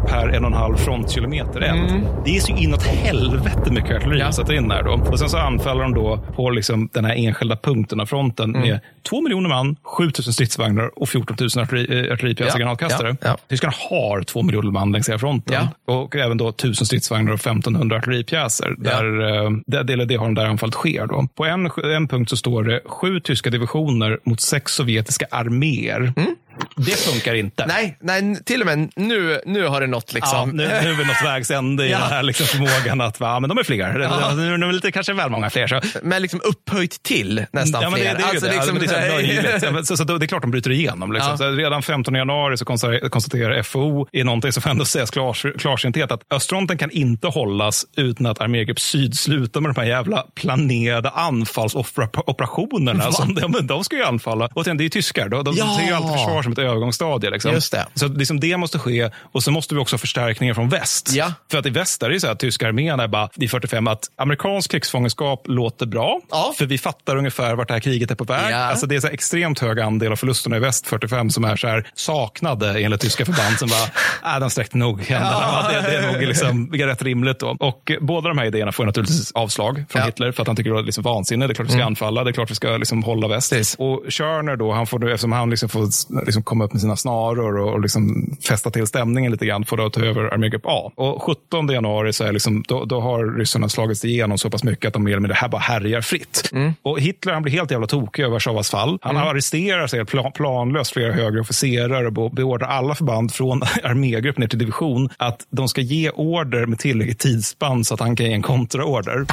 [0.08, 1.92] per en och en halv frontkilometer eld.
[1.92, 2.06] Mm.
[2.26, 4.32] Det är så inåt helvete mycket artilleri ja.
[4.32, 4.84] sätter in där.
[4.84, 4.92] Då.
[5.12, 8.70] Och sen så anfaller de då på liksom den här enskilda punkten av fronten mm.
[8.70, 12.66] med 2 miljoner man, 7 000 stridsvagnar och 14 000 artilleri, eh, artilleripjäser ja.
[12.66, 13.16] granatkastare.
[13.22, 13.28] Ja.
[13.28, 13.38] Ja.
[13.50, 15.68] Tyskarna har 2 miljoner man längs hela fronten.
[15.86, 18.76] Och även då 1000 stridsvagnar och 1500 artilleripjäser.
[18.78, 19.44] Där.
[19.44, 19.52] Eh,
[19.84, 21.08] det, det har de där anfallet sker.
[21.08, 21.28] Då.
[21.36, 26.14] På en, en punkt så står det sju tyska divisioner mot sex sovjetiska arméer.
[26.16, 26.36] Mm.
[26.76, 27.66] Det funkar inte.
[27.66, 30.38] Nej, nej, till och med nu, nu har det nått liksom.
[30.38, 32.00] Ja, nu, nu är vi nått vägs ände i ja.
[32.00, 34.00] den här liksom förmågan att va, men de är fler.
[34.00, 34.34] Ja.
[34.36, 35.68] Nu är de lite, kanske väl många fler.
[35.68, 35.82] Så.
[36.04, 38.14] Men liksom upphöjt till nästan ja, men fler.
[38.14, 38.54] Det, det, alltså, det.
[38.54, 41.14] Liksom, det är så, så, så, det är klart de bryter igenom.
[41.14, 41.38] Liksom.
[41.38, 46.34] Så redan 15 januari så konstaterar FO i någonting som ändå sägas klar, klarsynthet att
[46.34, 53.12] östfronten kan inte hållas utan att armégrupp syd slutar med de här jävla planerade anfallsoperationerna.
[53.12, 54.50] Som, de, de ska ju anfalla.
[54.54, 55.30] Och sen, det är ju tyskar.
[55.30, 57.30] De, de ser ju alltid försvar som ett övergångsstadie.
[57.30, 57.52] Liksom.
[57.52, 57.86] Just det.
[57.96, 61.10] Så liksom det måste ske och så måste vi också ha förstärkningar från väst.
[61.14, 61.34] Ja.
[61.52, 64.10] För att i väst är det så att tyska armén är bara i 45 att
[64.16, 66.22] amerikansk krigsfångenskap låter bra.
[66.32, 66.54] Ja.
[66.58, 68.52] För vi fattar ungefär vart det här kriget är på väg.
[68.52, 68.58] Ja.
[68.58, 71.68] Alltså det är så extremt hög andel av förlusterna i väst 45 som är så
[71.68, 75.38] här saknade enligt tyska förband som bara, äh, de sträckte nog händerna.
[75.42, 75.68] Ja.
[75.72, 77.58] Det, det, är nog liksom, rätt rimligt då.
[77.60, 80.80] Och båda de här idéerna får naturligtvis avslag från Hitler för att han tycker det
[80.80, 81.48] är liksom vansinne.
[81.48, 81.88] Det är klart vi ska mm.
[81.88, 83.52] anfalla, det är klart vi ska liksom hålla väst.
[83.52, 83.76] Precis.
[83.80, 85.88] Och Körner då, han får nu, eftersom han liksom får
[86.34, 89.86] liksom komma upp med sina snaror och, och liksom fästa till stämningen lite grann för
[89.86, 90.92] att ta över armégrupp A.
[90.96, 94.88] Och 17 januari så är liksom, då, då har ryssarna slagits igenom så pass mycket
[94.88, 96.50] att de mer eller mindre här bara härjar fritt.
[96.52, 96.74] Mm.
[96.82, 99.00] Och Hitler han blir helt jävla tokig över Warszawas fall.
[99.02, 99.28] Han mm.
[99.28, 104.60] arresterar sig plan, planlöst flera högre officerare och beordrar alla förband från armégrupp ner till
[104.60, 108.42] division att de ska ge order med tillräckligt tidsspann så att han kan ge en
[108.42, 109.26] kontraorder.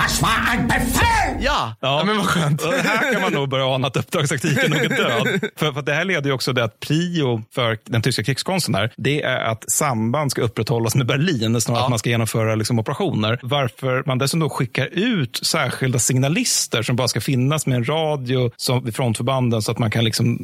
[1.41, 2.03] Ja, ja.
[2.07, 2.63] men vad skönt.
[2.63, 5.51] Och här kan man nog börja ana att uppdragstaktiken nog är död.
[5.57, 8.93] för, för det här leder ju också till att prio för den tyska krigskonsten här,
[8.97, 11.85] det är att samband ska upprätthållas med Berlin snarare ja.
[11.85, 13.39] att man ska genomföra liksom, operationer.
[13.43, 18.85] Varför man dessutom skickar ut särskilda signalister som bara ska finnas med en radio som,
[18.85, 20.39] vid frontförbanden så att man kan liksom,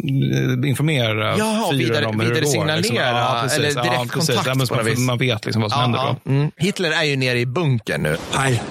[0.62, 2.50] eh, informera Jaha, vidare, om hur vidare det går.
[2.50, 2.96] Signalera, liksom.
[2.96, 3.58] ja, precis.
[3.58, 6.16] eller direkt ja, kontakt ja, man, man, vet liksom vad som händer.
[6.24, 6.30] Då.
[6.30, 6.50] Mm.
[6.56, 8.16] Hitler är ju nere i bunkern nu.
[8.36, 8.62] Nej.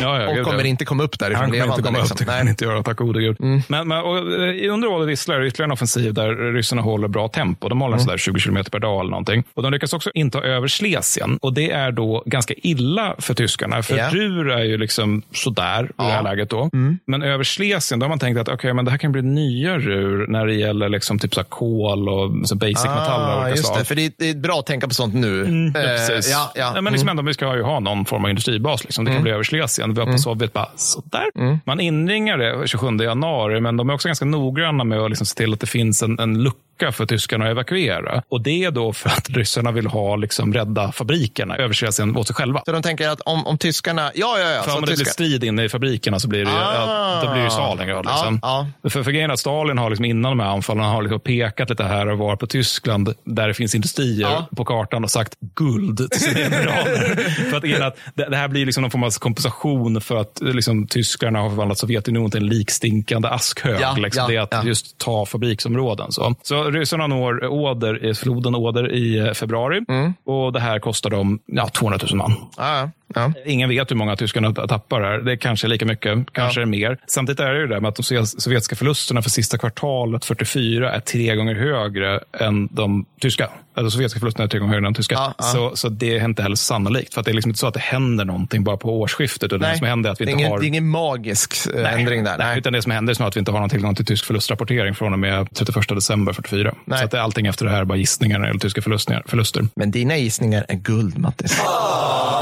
[0.00, 1.40] Ja, ja, och kommer inte komma upp därifrån.
[1.40, 2.14] Han kommer inte komma liksom.
[2.14, 3.40] upp, det kan han inte göra, tack gode gud.
[3.40, 3.62] Mm.
[3.68, 7.08] Men, men och, eh, under året Vissla är det ytterligare en offensiv där ryssarna håller
[7.08, 7.68] bra tempo.
[7.68, 8.04] De håller mm.
[8.04, 9.44] sådär 20 kilometer per dag eller någonting.
[9.54, 11.38] Och de lyckas också inta över Schlesien.
[11.42, 13.82] Och det är då ganska illa för tyskarna.
[13.82, 14.12] För yeah.
[14.12, 16.04] Ruhr är ju liksom sådär ja.
[16.04, 16.70] i det här läget då.
[16.72, 16.98] Mm.
[17.06, 19.78] Men över Schlesien, då har man tänkt att okay, men det här kan bli nya
[19.78, 23.48] Ruhr när det gäller liksom typ så kol och så basic ah, metaller.
[23.48, 23.78] Just slag.
[23.78, 25.40] det, för det är, bra att tänka på sånt nu.
[25.40, 26.30] Mm, ja, precis.
[26.30, 26.72] ja, ja.
[26.80, 27.18] Men liksom mm.
[27.18, 28.84] ändå, vi ska ju ha någon form av industribas.
[28.84, 29.04] Liksom.
[29.04, 29.22] Det kan mm.
[29.22, 29.63] bli över Schlesien.
[29.94, 31.24] Vi har på Sovjet bara sådär.
[31.34, 31.58] Mm.
[31.66, 35.36] Man inringar det 27 januari, men de är också ganska noggranna med att liksom se
[35.36, 38.22] till att det finns en, en lucka lucka för tyskarna att evakuera.
[38.28, 42.36] Och det är då för att ryssarna vill ha liksom rädda fabrikerna, överse åt sig
[42.36, 42.62] själva.
[42.66, 44.10] Så de tänker att om, om tyskarna...
[44.14, 44.62] Ja, ja, ja.
[44.62, 46.74] För om det blir strid inne i fabrikerna så blir det ju, ah.
[46.74, 48.06] ja, då blir det ju Stalingrad.
[48.06, 48.40] Liksom.
[48.42, 48.88] Ah, ah.
[48.90, 51.70] För, för grejen är att Stalin har liksom innan de här anfallen har liksom pekat
[51.70, 56.10] lite här och var på Tyskland där det finns industrier på kartan och sagt guld
[56.10, 57.14] till sina generaler.
[57.50, 60.86] för att, att det, det, här blir liksom någon form av kompensation för att liksom,
[60.86, 63.80] tyskarna har förvandlat Sovjetunionen till en likstinkande askhög.
[63.80, 66.12] Ja, liksom, det är att just ta fabriksområden.
[66.12, 66.34] Så.
[66.42, 70.14] så ryssarna når Oder, floden Oder i eh, februari mm.
[70.24, 72.32] och det här kostar dem ja, 200 000 man.
[72.56, 73.32] Ah, ja.
[73.46, 75.18] Ingen vet hur många tyskarna tappar här.
[75.18, 76.66] Det är kanske lika mycket, kanske ja.
[76.66, 76.98] mer.
[77.06, 81.00] Samtidigt är det ju det med att de sovjetiska förlusterna för sista kvartalet 44 är
[81.00, 83.50] tre gånger högre än de tyska.
[83.76, 85.14] Alltså sovjetiska förlusterna är tre gånger högre än de tyska.
[85.14, 87.14] Ja, så, så det är inte heller sannolikt.
[87.14, 89.52] För att det är liksom inte så att det händer någonting bara på årsskiftet.
[89.52, 90.58] Utan det som händer är att vi inte ingen, har...
[90.58, 92.38] Det är ingen magisk eh, nej, ändring där.
[92.38, 92.58] Nej.
[92.58, 94.94] Utan det som händer är snarare att vi inte har någon tillgång till tysk förlustrapportering
[94.94, 96.74] från och med 31 december 44.
[96.84, 96.98] Nej.
[96.98, 99.68] Så att det är allting efter det här bara gissningar gäller tyska förluster.
[99.74, 101.60] Men dina gissningar är guld, Mattis.
[101.60, 102.33] Oh!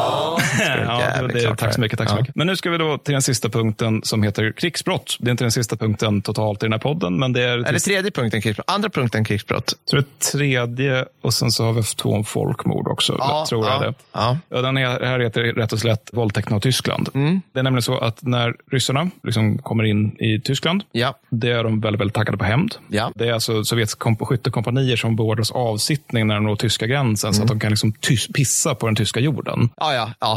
[0.87, 1.99] Ja, ja, det, det, tack så mycket.
[1.99, 2.37] Tack så mycket.
[2.37, 5.17] Men nu ska vi då till den sista punkten som heter krigsbrott.
[5.21, 7.59] Det är inte den sista punkten totalt i den här podden, men det är...
[7.59, 8.71] Är det tredje punkten krigsbrott?
[8.71, 9.73] Andra punkten krigsbrott?
[9.85, 13.17] Jag tror det tredje och sen så har vi två om folkmord också.
[13.19, 13.95] Ja, tror jag ja, det.
[14.13, 14.39] ja.
[14.49, 17.09] Ja, den är, här heter rätt och slätt våldtäkterna av Tyskland.
[17.15, 17.41] Mm.
[17.53, 21.15] Det är nämligen så att när ryssarna liksom kommer in i Tyskland, Ja.
[21.31, 22.75] det är de väldigt, väldigt taggade på hämnd.
[22.89, 23.13] Ja.
[23.15, 27.43] Det är alltså sovjetiska komp- skyttekompanier som beordras avsittning när de når tyska gränsen så
[27.43, 27.93] att de kan liksom
[28.35, 29.69] pissa på den tyska jorden.
[29.77, 30.32] Ja, ja, ja.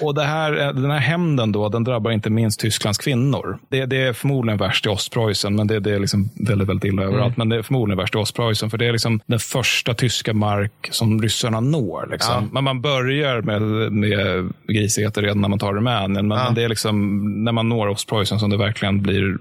[0.00, 3.58] Och det här, den här hämnden då, den drabbar inte minst Tysklands kvinnor.
[3.68, 7.02] Det, det är förmodligen värst i Ostpreussen, men det, det är liksom väldigt, väldigt illa
[7.02, 7.36] överallt.
[7.36, 10.72] Men det är förmodligen värst i Ostpreussen, för det är liksom den första tyska mark
[10.90, 12.08] som ryssarna når.
[12.10, 12.34] Liksom.
[12.34, 12.48] Ja.
[12.52, 16.44] Men man börjar med, med grisigheter redan när man tar Rumänien, men, Ja.
[16.44, 19.38] men det är liksom när man når Ostpreussen som det verkligen blir mm,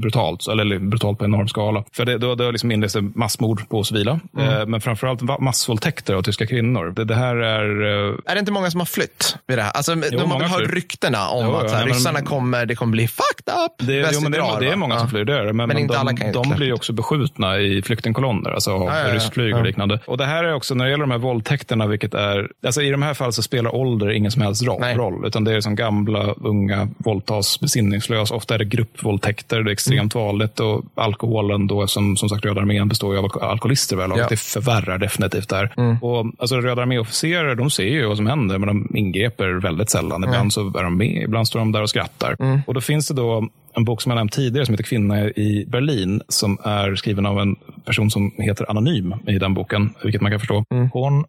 [0.00, 1.84] brutalt, eller brutalt på enorm skala.
[1.92, 6.14] För det, då, då liksom inleds det massmord på civila, eh, men framförallt va- massvåldtäkter
[6.14, 6.92] av tyska kvinnor.
[6.96, 9.70] Det, det här är eh, Är det inte många som har flytt vid det här?
[9.70, 12.66] Alltså, de många har hört ryktena om Jo, att ja, här, nej, men- ryssarna kommer,
[12.66, 13.86] det kommer bli fucked up.
[13.88, 14.76] Det, jo, men det, drar, är, det är va?
[14.76, 15.00] många Ja.
[15.00, 15.52] som flyr, det är det.
[15.52, 18.98] Men, Men inte de, alla kan de blir också beskjutna i flyktingkolonner, alltså av Ja,
[19.00, 19.14] ja, ja.
[19.14, 19.58] ryskt flyg Ja.
[19.58, 20.00] och liknande.
[20.06, 22.90] Och det här är också, när det gäller de här våldtäkterna, vilket är, alltså i
[22.90, 25.74] de här fallen så spelar ålder ingen som helst roll, roll utan det är som
[25.76, 28.32] gamla, unga, våldtas besinningslöst.
[28.32, 30.26] Ofta är det gruppvåldtäkter, det är extremt Mm.
[30.26, 34.12] vanligt och alkoholen då, som, som sagt Röda armén består ju av alko- alkoholister väl,
[34.12, 34.26] och Ja.
[34.28, 35.72] det förvärrar definitivt där.
[35.76, 35.96] Mm.
[36.02, 40.24] Och, alltså Röda arméofficerare, de ser ju vad som händer, men de ingriper väldigt sällan.
[40.24, 42.36] Ibland så är de med, ibland står de där och skrattar.
[42.38, 42.60] Mm.
[42.66, 45.64] Och då finns det då en bok som jag nämnt tidigare som heter Kvinna i
[45.68, 50.30] Berlin som är skriven av en person som heter Anonym i den boken, vilket man
[50.30, 50.64] kan förstå.
[50.70, 50.88] Mm.
[50.92, 51.24] Hon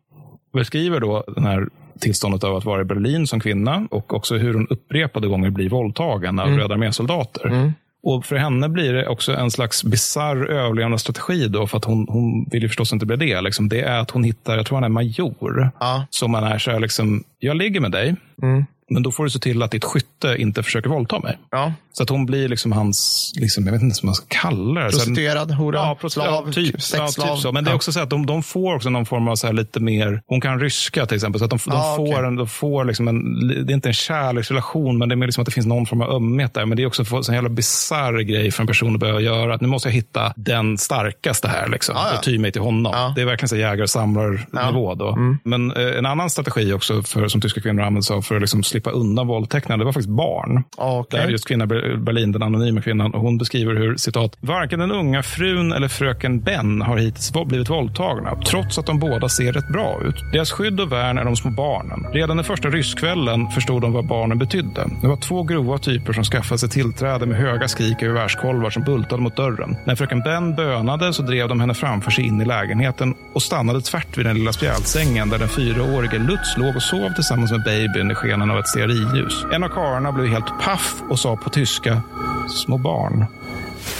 [0.54, 1.68] beskriver då den här
[2.00, 5.70] tillståndet av att vara i Berlin som kvinna och också hur hon upprepade gånger blir
[5.70, 6.60] våldtagen av Mm.
[6.60, 7.74] Röda armésoldater.
[8.04, 12.46] Och för henne blir det också en slags bizarr överlevnadsstrategi då, för att hon, hon
[12.52, 13.42] vill ju förstås inte bli det.
[13.42, 13.70] Liksom.
[13.70, 16.06] Det är att hon hittar, jag tror han är major, Ja.
[16.10, 18.66] som man är så här, liksom, jag ligger med dig, Mm.
[18.90, 21.38] Men då får du se till att ditt skytte inte försöker våldta mig.
[21.52, 21.74] Ja.
[21.92, 24.90] Så att hon blir liksom hans, liksom, jag vet inte vad man ska kalla det.
[24.90, 27.28] Prostituerad, hora, Ja, prostituerad, slav, typ, ja, sexslav.
[27.36, 27.52] typ så.
[27.52, 27.76] Men det är Ja.
[27.76, 30.42] också så att de, de får också någon form av så här lite mer, hon
[30.42, 32.26] kan ryska till exempel, så att de, de Ah, får, okej.
[32.28, 35.42] en, de får liksom en, det är inte en kärleksrelation, men det är mer liksom
[35.42, 36.66] att det finns någon form av ömhet där.
[36.66, 39.62] Men det är också en jävla bisarr grej för en person att behöva göra, att
[39.62, 42.18] nu måste jag hitta den starkaste här liksom, Ah, ja.
[42.18, 42.92] och ty mig till honom.
[42.96, 43.14] Ja.
[43.16, 45.08] Det är verkligen så jägare samlarnivå då.
[45.10, 45.38] Mm.
[45.44, 48.42] Men eh, en annan strategi också för, som tyska kvinnor använder sig av för att
[48.42, 50.64] liksom slippa undan våldtäkterna, det var faktiskt barn.
[50.78, 51.20] Okej.
[51.20, 54.92] Där just kvinna i Berlin, den anonyma kvinnan, och hon beskriver hur, citat, varken den
[54.92, 59.68] unga frun eller fröken Ben har hittills blivit våldtagna, trots att de båda ser rätt
[59.68, 60.16] bra ut.
[60.34, 62.14] Deras skydd och värn är de små barnen.
[62.14, 64.90] Redan den första rysskvällen förstod de vad barnen betydde.
[65.02, 68.84] Det var två grova typer som skaffade sig tillträde med höga skrik och gevärskolvar som
[68.84, 69.78] bultade mot dörren.
[69.86, 73.82] När fröken Ben bönade så drev de henne framför sig in i lägenheten och stannade
[73.82, 78.12] tvärt vid den lilla spjälsängen där den fyraårige Lutz låg och sov tillsammans med babyn
[78.12, 79.46] i skenen av ett stearinljus.
[79.54, 82.02] En av karlarna blev helt paff och sa på tyska
[82.48, 83.26] små barn.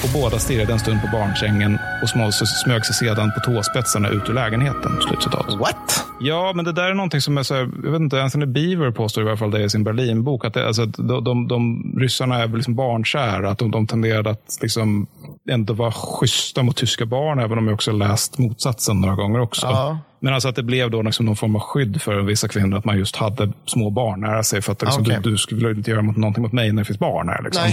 [0.04, 2.10] Och båda stirrade en stund på barnsängen och
[2.64, 4.92] smög sig sedan på tåspetsarna ut ur lägenheten.
[5.08, 5.54] Slutcitat.
[5.60, 6.06] What?
[6.20, 8.92] Ja, men det där är någonting som är så här, jag vet inte, Anthony Beaver
[8.92, 11.84] påstår i alla fall det i sin Berlinbok, att det, alltså, att de, de, de,
[12.00, 15.08] ryssarna är väl liksom barnkära, att de, de tenderade att liksom
[15.50, 19.68] ändå vara schyssta mot tyska barn, även om jag också läst motsatsen några gånger också.
[19.68, 20.00] Ja.
[20.20, 22.86] Men alltså att det blev då liksom någon form av skydd för vissa kvinnor, att
[22.86, 25.20] man just hade små barn nära sig, för att liksom, Okej.
[25.24, 27.44] du, du skulle inte göra någonting mot mig när det finns barn här.
[27.44, 27.64] Liksom.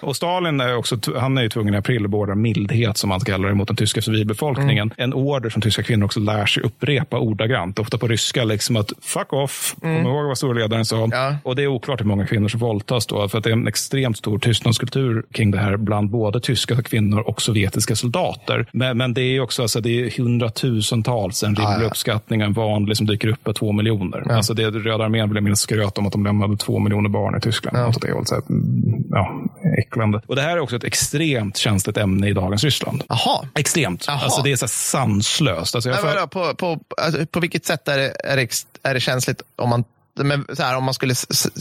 [0.00, 3.20] Och Stalin är också, han är ju tvungen i april att beordra mildhet, som man
[3.20, 4.92] kallar det, mot den tyska civilbefolkningen.
[4.96, 8.92] En order som tyska kvinnor också lär sig upprepa ordagrant, ofta på ryska, liksom att
[9.02, 11.08] fuck off, kom ihåg vad storledaren sa.
[11.12, 11.36] Ja.
[11.42, 13.68] Och det är oklart hur många kvinnor som våldtas då, för att det är en
[13.68, 18.66] extremt stor tystnadskultur kring det här bland både tyska kvinnor och sovjetiska soldater.
[18.72, 21.86] Men, men det är också alltså, det är hundratusentals, en rimlig Ja.
[21.86, 24.22] uppskattning, en vanlig som dyker upp på två miljoner.
[24.26, 24.36] Ja.
[24.36, 27.36] Alltså det Röda armén vill jag minnas skröt om att de lämnade två miljoner barn
[27.38, 27.78] i Tyskland.
[27.78, 27.82] Ja.
[27.84, 29.42] Alltså det är väl så här, mm, ja,
[29.78, 30.20] äcklande.
[30.26, 33.04] Och det här är också ett extremt känsligt ämne i dagens Ryssland.
[33.08, 33.44] Jaha.
[33.54, 34.04] Extremt.
[34.06, 34.20] Jaha.
[34.24, 35.74] Alltså det är så här sanslöst.
[35.74, 38.48] Alltså jag får- vadå, på, på, alltså, på vilket sätt är det, är det,
[38.82, 39.84] är det känsligt om man
[40.24, 41.14] men, så här, om man skulle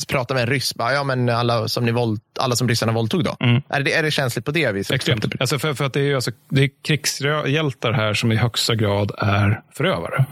[0.07, 3.23] prata med en ryss, bara, ja, men alla som, ni våld, alla som ryssarna våldtog
[3.23, 3.35] då.
[3.69, 4.95] Är, det, är det känsligt på det viset?
[4.95, 5.25] Extremt.
[5.39, 9.11] Alltså för, för att det är, alltså, det är krigshjältar här som i högsta grad
[9.17, 10.25] är förövare.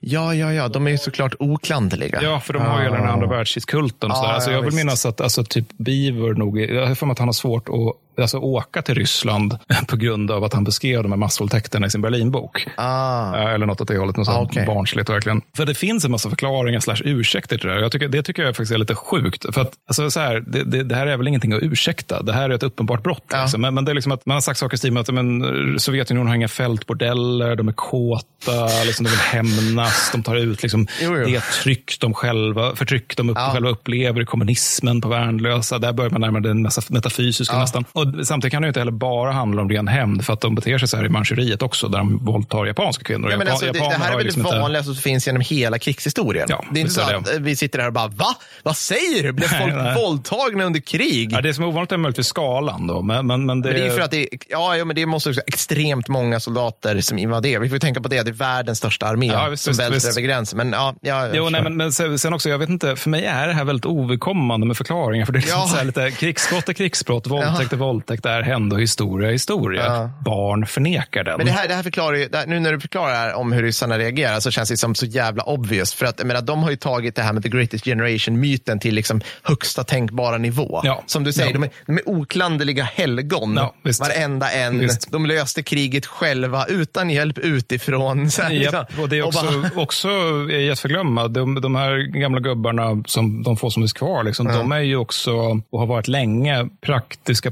[0.00, 0.68] Ja, ja, ja.
[0.68, 2.20] De är ju såklart oklanderliga.
[2.22, 4.10] Ja, för de har ju hela den andra världskrigskulten.
[4.10, 4.28] sådär.
[4.32, 4.76] alltså, ja, jag vill visst.
[4.84, 8.20] minnas att alltså, typ Beaver nog, jag har för mig att han har svårt att
[8.22, 12.00] alltså, åka till Ryssland på grund av att han beskrev de här massvåldtäkterna i sin
[12.02, 12.66] Berlinbok.
[12.76, 13.36] Ah.
[13.38, 14.66] Ja, Eller något åt det hållet, något Ah, okej.
[14.66, 15.42] barnsligt verkligen.
[15.56, 17.80] För det finns en massa förklaringar slash ursäkter till det där.
[17.82, 19.54] Jag tycker, det tycker jag faktiskt är lite sjukt.
[19.54, 22.22] För att, alltså, så här, det, det, det här är väl ingenting ingenting att ursäkta.
[22.22, 23.24] Det här är ett uppenbart brott.
[23.30, 23.42] Ja.
[23.42, 23.60] Liksom.
[23.60, 25.80] Men, men, det är liksom att man har sagt saker i stil med att men,
[25.80, 30.86] Sovjetunionen har inga fältbordeller, de är kåta, liksom, de vill hämnas, de tar ut liksom,
[31.00, 31.26] jo, jo.
[31.26, 33.50] det tryck de själva, förtryck de upp, ja.
[33.52, 35.78] själva upplever i kommunismen på värnlösa.
[35.78, 37.60] Där börjar man närma den metafysiska ja.
[37.60, 37.84] nästan.
[37.92, 40.78] Och samtidigt kan det inte heller bara handla om ren hämnd, för att de beter
[40.78, 43.30] sig så här i Manchuriet också, där de våldtar japanska kvinnor.
[43.30, 45.78] Ja, men alltså, det, det, här är väl liksom det vanligaste som finns genom hela
[45.78, 46.46] krigshistorien.
[46.48, 48.36] Ja, det är inte så att vi sitter här och bara, va?
[48.62, 49.32] Vad säger du?
[49.32, 49.94] Blev folk nej, nej.
[49.94, 51.32] våldtagna under krig?
[51.42, 52.86] Det som är ovanligt är möjligtvis skalan.
[52.86, 53.68] Då, men, men, men, det...
[53.68, 57.00] men det är för att det, ja, ja, men det måste också extremt många soldater
[57.00, 57.60] som invaderar.
[57.60, 60.20] Vi får tänka på det, det är världens största armé ja, visst, som välter över
[60.20, 60.56] gränsen.
[60.56, 63.48] Men, ja, ja, jo, nej, men, men sen också, jag vet inte, för mig är
[63.48, 65.26] det här väldigt ovidkommande med förklaringar.
[65.26, 65.68] För det är liksom ja.
[65.68, 70.10] så här lite krigsbrott är krigsbrott, våldtäkt är våldtäkt, är hände och historia är historia.
[70.24, 71.36] Barn förnekar den.
[71.36, 74.40] Men det här, det här förklarar ju, nu när du förklarar om hur ryssarna reagerar
[74.40, 75.94] så känns det som så jävla obvious.
[75.94, 78.94] För att jag menar, de har ju tagit det här med the greatest generation-myten till
[78.94, 80.82] liksom högsta tänkbara nivå.
[81.06, 81.52] Som du säger, ja.
[81.52, 83.54] de, är, de är oklanderliga helgon.
[83.56, 84.78] Ja, Varenda en.
[84.78, 85.10] Visst.
[85.10, 88.30] De löste kriget själva utan hjälp utifrån.
[88.30, 88.84] Så här, liksom.
[88.98, 89.82] och det är också, och bara...
[89.82, 90.08] också
[90.50, 94.72] jag förglömma, de, de här gamla gubbarna, som de få som är kvar, liksom, de
[94.72, 97.50] är ju också, och har varit länge, praktiska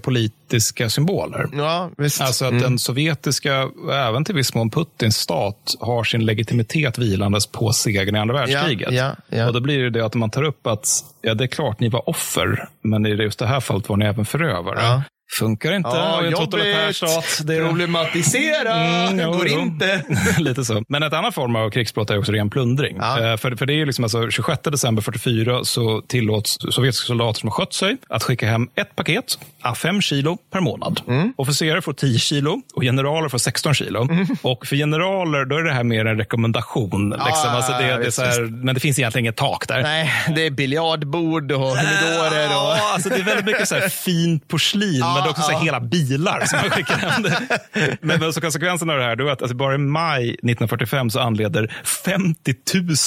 [0.50, 1.47] politiska symboler.
[1.52, 2.20] Ja, visst.
[2.20, 2.62] Alltså att mm.
[2.62, 8.18] den sovjetiska, även till viss mån Putins stat, har sin legitimitet vilandes på segern i
[8.18, 8.92] andra världskriget.
[8.92, 9.47] Ja, ja, ja.
[9.47, 10.88] Och då blir det det att man tar upp att
[11.22, 14.04] ja, det är klart ni var offer, men i just det här fallet var ni
[14.04, 15.02] även förövare.
[15.39, 15.89] Funkar inte.
[15.89, 17.47] Ja, jobbigt.
[17.47, 17.67] Det...
[17.69, 18.75] Problematisera.
[18.75, 20.05] Mm, det går inte.
[20.39, 20.85] Lite så.
[20.89, 22.97] Men ett annat form av krigsbrott är också ren plundring.
[23.01, 23.31] Ja.
[23.31, 27.41] Eh, för, för det är ju liksom alltså 26 december 44 så tillåts sovjetiska soldater
[27.41, 29.39] som har skött sig att skicka hem ett paket,
[29.77, 31.01] 5 kilo per månad.
[31.09, 31.33] Mm.
[31.37, 34.03] Officerare får 10 kilo och generaler får 16 kilo.
[34.03, 34.27] Mm.
[34.43, 37.15] Och för generaler då är det här mer en rekommendation.
[37.19, 37.51] Ja, liksom.
[37.51, 39.83] alltså det, det är här, men det finns egentligen inget tak där.
[39.83, 42.47] Nej, det är biljardbord och humidorer.
[42.47, 42.53] Och...
[42.53, 44.99] Ja, alltså det är väldigt mycket så här fint porslin.
[45.01, 47.22] Ja men det är också så hela bilar som man skickar hem.
[48.01, 51.20] men, men så konsekvensen av det här är att alltså, bara i maj 1945 så
[51.20, 51.72] anleder
[52.04, 52.54] 50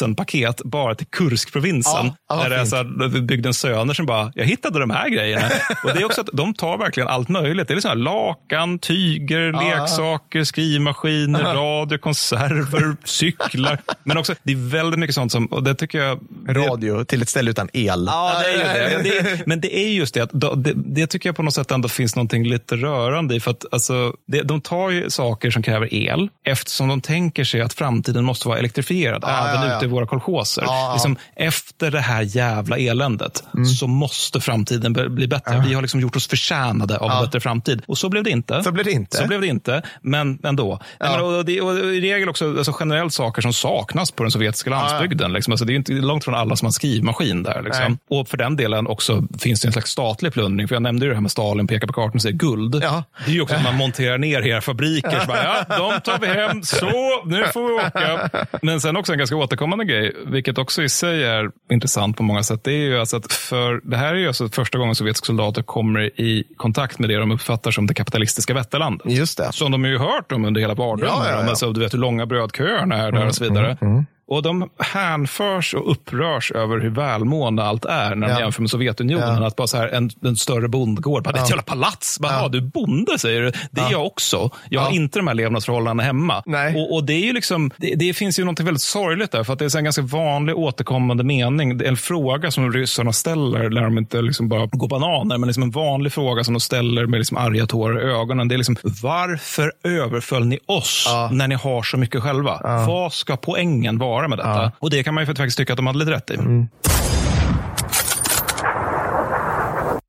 [0.02, 2.12] 000 paket bara till Kurskprovinsen.
[2.30, 5.50] Där det är så här, bygdens söner som bara, jag hittade de här grejerna.
[5.84, 7.68] och det är också att de tar verkligen allt möjligt.
[7.68, 13.82] Det är liksom lakan, tyger, leksaker, skrivmaskiner, radio, konserver, cyklar.
[14.04, 16.20] Men också, det är väldigt mycket sånt som, och det tycker jag...
[16.48, 18.06] Radio det, till ett ställe utan el.
[18.08, 19.04] Ja, det är det.
[19.04, 20.30] det men det är just det att
[20.64, 23.40] det, det tycker jag på något sätt ändå finns finns någonting lite rörande i.
[23.40, 27.62] För att, alltså, det, de tar ju saker som kräver el eftersom de tänker sig
[27.62, 29.78] att framtiden måste vara elektrifierad, ah, även ja, ja.
[29.78, 30.64] ute i våra kolchoser.
[30.68, 33.66] Ah, liksom, efter det här jävla eländet mm.
[33.66, 35.58] så måste framtiden bli bättre.
[35.58, 35.64] Ah.
[35.68, 37.82] Vi har liksom gjort oss förtjänade av en bättre framtid.
[37.88, 38.64] Och så blev det inte.
[38.64, 39.18] Så blev det inte.
[39.18, 40.80] Så blev det inte, men ändå.
[41.00, 41.12] Ja.
[41.12, 44.70] Men, och, det, och I regel också alltså, generellt saker som saknas på den sovjetiska
[44.70, 45.34] landsbygden.
[45.34, 45.54] Liksom.
[45.54, 47.62] Alltså, det är inte långt från alla som har skrivmaskin där.
[47.62, 47.98] Liksom.
[48.10, 50.68] Och för den delen också finns det en slags statlig plundring.
[50.68, 52.80] För jag nämnde ju det här med Stalin pekar på och säger guld.
[52.84, 53.04] Ja.
[53.26, 55.20] Det är ju också att man monterar ner hela fabriker.
[55.20, 56.86] Så bara, ja, de tar vi hem, så
[57.26, 58.30] nu får vi åka.
[58.62, 62.44] Men sen också en ganska återkommande grej, vilket också i sig är intressant på många
[62.44, 62.64] sätt.
[62.64, 65.64] Det är ju alltså att för, det här är ju alltså första gången sovjetiska soldater
[65.64, 69.12] kommer i kontakt med det de uppfattar som det kapitalistiska vätterlandet.
[69.12, 69.54] Just det.
[69.54, 71.14] Som de ju hört om under hela barndomen.
[71.18, 71.50] Ja, ja, ja.
[71.50, 73.78] Alltså, du vet hur långa brödköerna är där mm, och så vidare.
[73.82, 74.06] Mm, mm.
[74.26, 78.40] Och de hänförs och upprörs över hur välmående allt är när de ja.
[78.40, 79.42] jämför med Sovjetunionen.
[79.42, 79.48] Ja.
[79.48, 82.20] Att bara så här, en, en större bondgård, bara, det är ett jävla palats.
[82.20, 82.48] Bara, ja.
[82.48, 83.52] Du är bonde säger du.
[83.72, 84.50] Det är jag också.
[84.70, 86.44] Jag har inte de här levnadsförhållandena hemma.
[86.76, 89.44] Och, och, det, är ju liksom, det, det, finns ju något väldigt sorgligt där.
[89.44, 91.82] För att det är en ganska vanlig återkommande mening.
[91.86, 95.38] En fråga som ryssarna ställer när de inte liksom bara går bananer.
[95.38, 98.48] Men liksom en vanlig fråga som de ställer med liksom arga tårar i ögonen.
[98.48, 102.60] Det är liksom, varför överföll ni oss när ni har så mycket själva?
[102.88, 104.13] Vad ska poängen vara?
[104.14, 104.50] Vara med detta.
[104.50, 104.72] Ja.
[104.80, 106.34] Och det kan man ju faktiskt tycka att de hade lite rätt i.
[106.34, 106.68] Mm.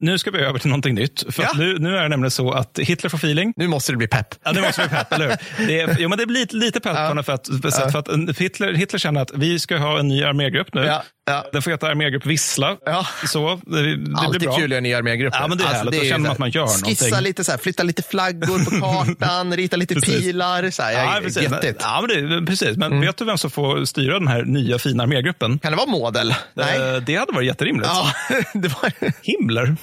[0.01, 1.35] Nu ska vi över till någonting nytt.
[1.35, 1.53] För ja.
[1.57, 3.53] nu, nu är det nämligen så att Hitler får feeling.
[3.57, 4.35] Nu måste det bli pepp.
[4.45, 5.67] Ja, nu måste det bli pepp, eller hur?
[5.67, 7.23] Det, är, jo, men det blir lite, lite pepp ja.
[7.23, 7.49] för att,
[7.93, 10.85] för att Hitler, Hitler känner att vi ska ha en ny armégrupp nu.
[10.85, 11.03] Ja.
[11.27, 11.47] Ja.
[11.53, 12.77] Den får heta armégrupp Vissla.
[12.85, 13.07] Ja.
[13.27, 14.57] Så, det, det Alltid blir bra.
[14.57, 15.39] kul att göra nya armégrupper.
[15.41, 16.01] Ja, men det är alltså, härligt.
[16.01, 17.25] Då känner man att man gör skissa någonting.
[17.25, 20.71] lite, så här, flytta lite flaggor på kartan, rita lite pilar.
[20.71, 21.43] Så här, ja, precis.
[21.43, 21.77] Jättigt.
[21.81, 22.77] Ja, men det, precis.
[22.77, 23.01] Men mm.
[23.01, 25.59] vet du vem som får styra den här nya fina armégruppen?
[25.59, 26.35] Kan det vara Model?
[26.55, 26.95] Nej.
[26.95, 27.91] Eh, det hade varit jätterimligt.
[27.93, 28.13] Ja,
[28.55, 28.93] det var...
[29.23, 29.77] Himmler.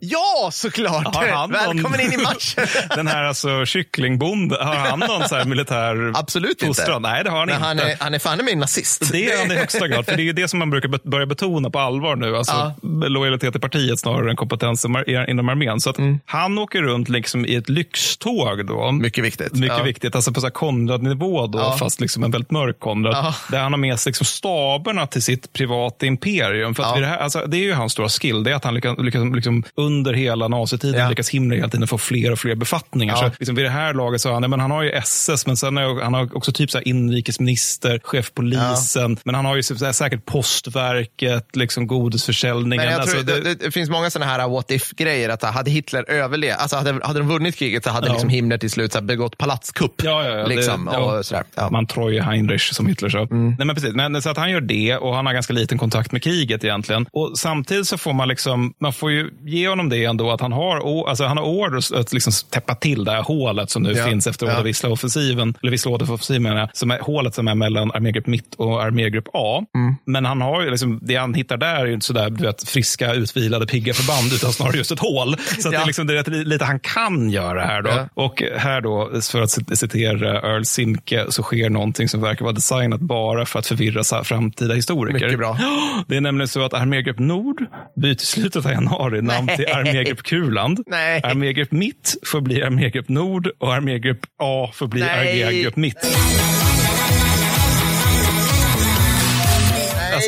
[0.00, 1.16] Ja, såklart!
[1.22, 2.00] Välkommen någon...
[2.00, 2.66] in i matchen.
[2.96, 6.96] den här alltså, kycklingbonde, har han någon så här militär Absolut fostran?
[6.96, 7.08] inte.
[7.08, 7.66] Nej, det har han Men inte.
[7.66, 9.12] Han är, han är fan med nazist.
[9.12, 10.06] Det är han i högsta grad.
[10.06, 12.36] För det är ju det som man brukar börja betona på allvar nu.
[12.36, 12.74] Alltså ja.
[13.08, 14.86] lojalitet till partiet snarare än kompetens
[15.28, 15.80] inom armén.
[15.80, 16.20] Så att mm.
[16.26, 18.66] han åker runt liksom i ett lyxtåg.
[18.66, 18.92] Då.
[18.92, 19.52] Mycket viktigt.
[19.52, 19.84] Mycket ja.
[19.84, 20.16] viktigt.
[20.16, 21.76] Alltså på Konrad-nivå, då, ja.
[21.78, 23.34] fast liksom en väldigt mörk Konrad.
[23.50, 26.74] Där han har med sig liksom staberna till sitt privata imperium.
[26.74, 28.44] För att det, här, alltså, det är ju hans stora skill.
[28.44, 31.08] Det är att han lyckas, lyckas, liksom, under hela nazitiden ja.
[31.08, 33.16] lyckas Himmler hela tiden få fler och fler befattningar.
[33.16, 35.56] Så liksom, vid det här laget så har han, men han har ju SS, men
[35.56, 39.84] sen är, han har också typ så inrikesminister, chef polisen, men han har ju så
[39.84, 40.26] här, säkert
[40.72, 42.86] postverket, liksom godisförsäljningen.
[42.86, 45.70] Men jag tror, alltså, det, det, det, finns många sådana här what if-grejer, att hade
[45.70, 48.98] Hitler överlevt, alltså hade, hade de vunnit kriget så hade liksom Himmler till slut så
[48.98, 50.02] här, begått palatskupp.
[50.04, 50.46] Ja, ja, ja.
[50.46, 51.44] Liksom, och sådär.
[51.70, 53.18] Man Troje Heinrich, som Hitler sa.
[53.18, 53.54] Mm.
[53.58, 53.94] Nej, men precis.
[53.94, 57.06] Men, så att han gör det och han har ganska liten kontakt med kriget egentligen.
[57.12, 60.52] Och samtidigt så får man liksom, man får ju ge honom det ändå att han
[60.52, 64.06] har, alltså han har order att liksom täppa till det här hålet som nu ja.
[64.06, 64.62] finns efter ja.
[64.62, 69.28] Vissla-offensiven, eller Vissla-offensiven menar jag, som är hålet som är mellan armégrupp mitt och armégrupp
[69.32, 69.64] A.
[69.74, 69.94] Mm.
[70.04, 72.68] Men han har ju liksom, det han hittar där är ju inte sådär du vet,
[72.68, 75.36] friska, utvilade, pigga förband, utan snarare just ett hål.
[75.58, 75.70] Så ja.
[75.70, 78.08] det är liksom det är lite han kan göra här då.
[78.14, 83.00] Och här då, för att citera Earl Simke, så sker någonting som verkar vara designat
[83.00, 85.24] bara för att förvirra framtida historiker.
[85.24, 85.58] Mycket bra.
[86.08, 87.64] Det är nämligen så att Armégrupp Nord
[87.96, 90.80] byter slutet av januari namn till Armégrupp Kuland.
[90.86, 91.20] Nej.
[91.24, 96.16] Armégrupp Mitt får bli Armégrupp Nord och Armégrupp A får bli Armégrupp Mitt.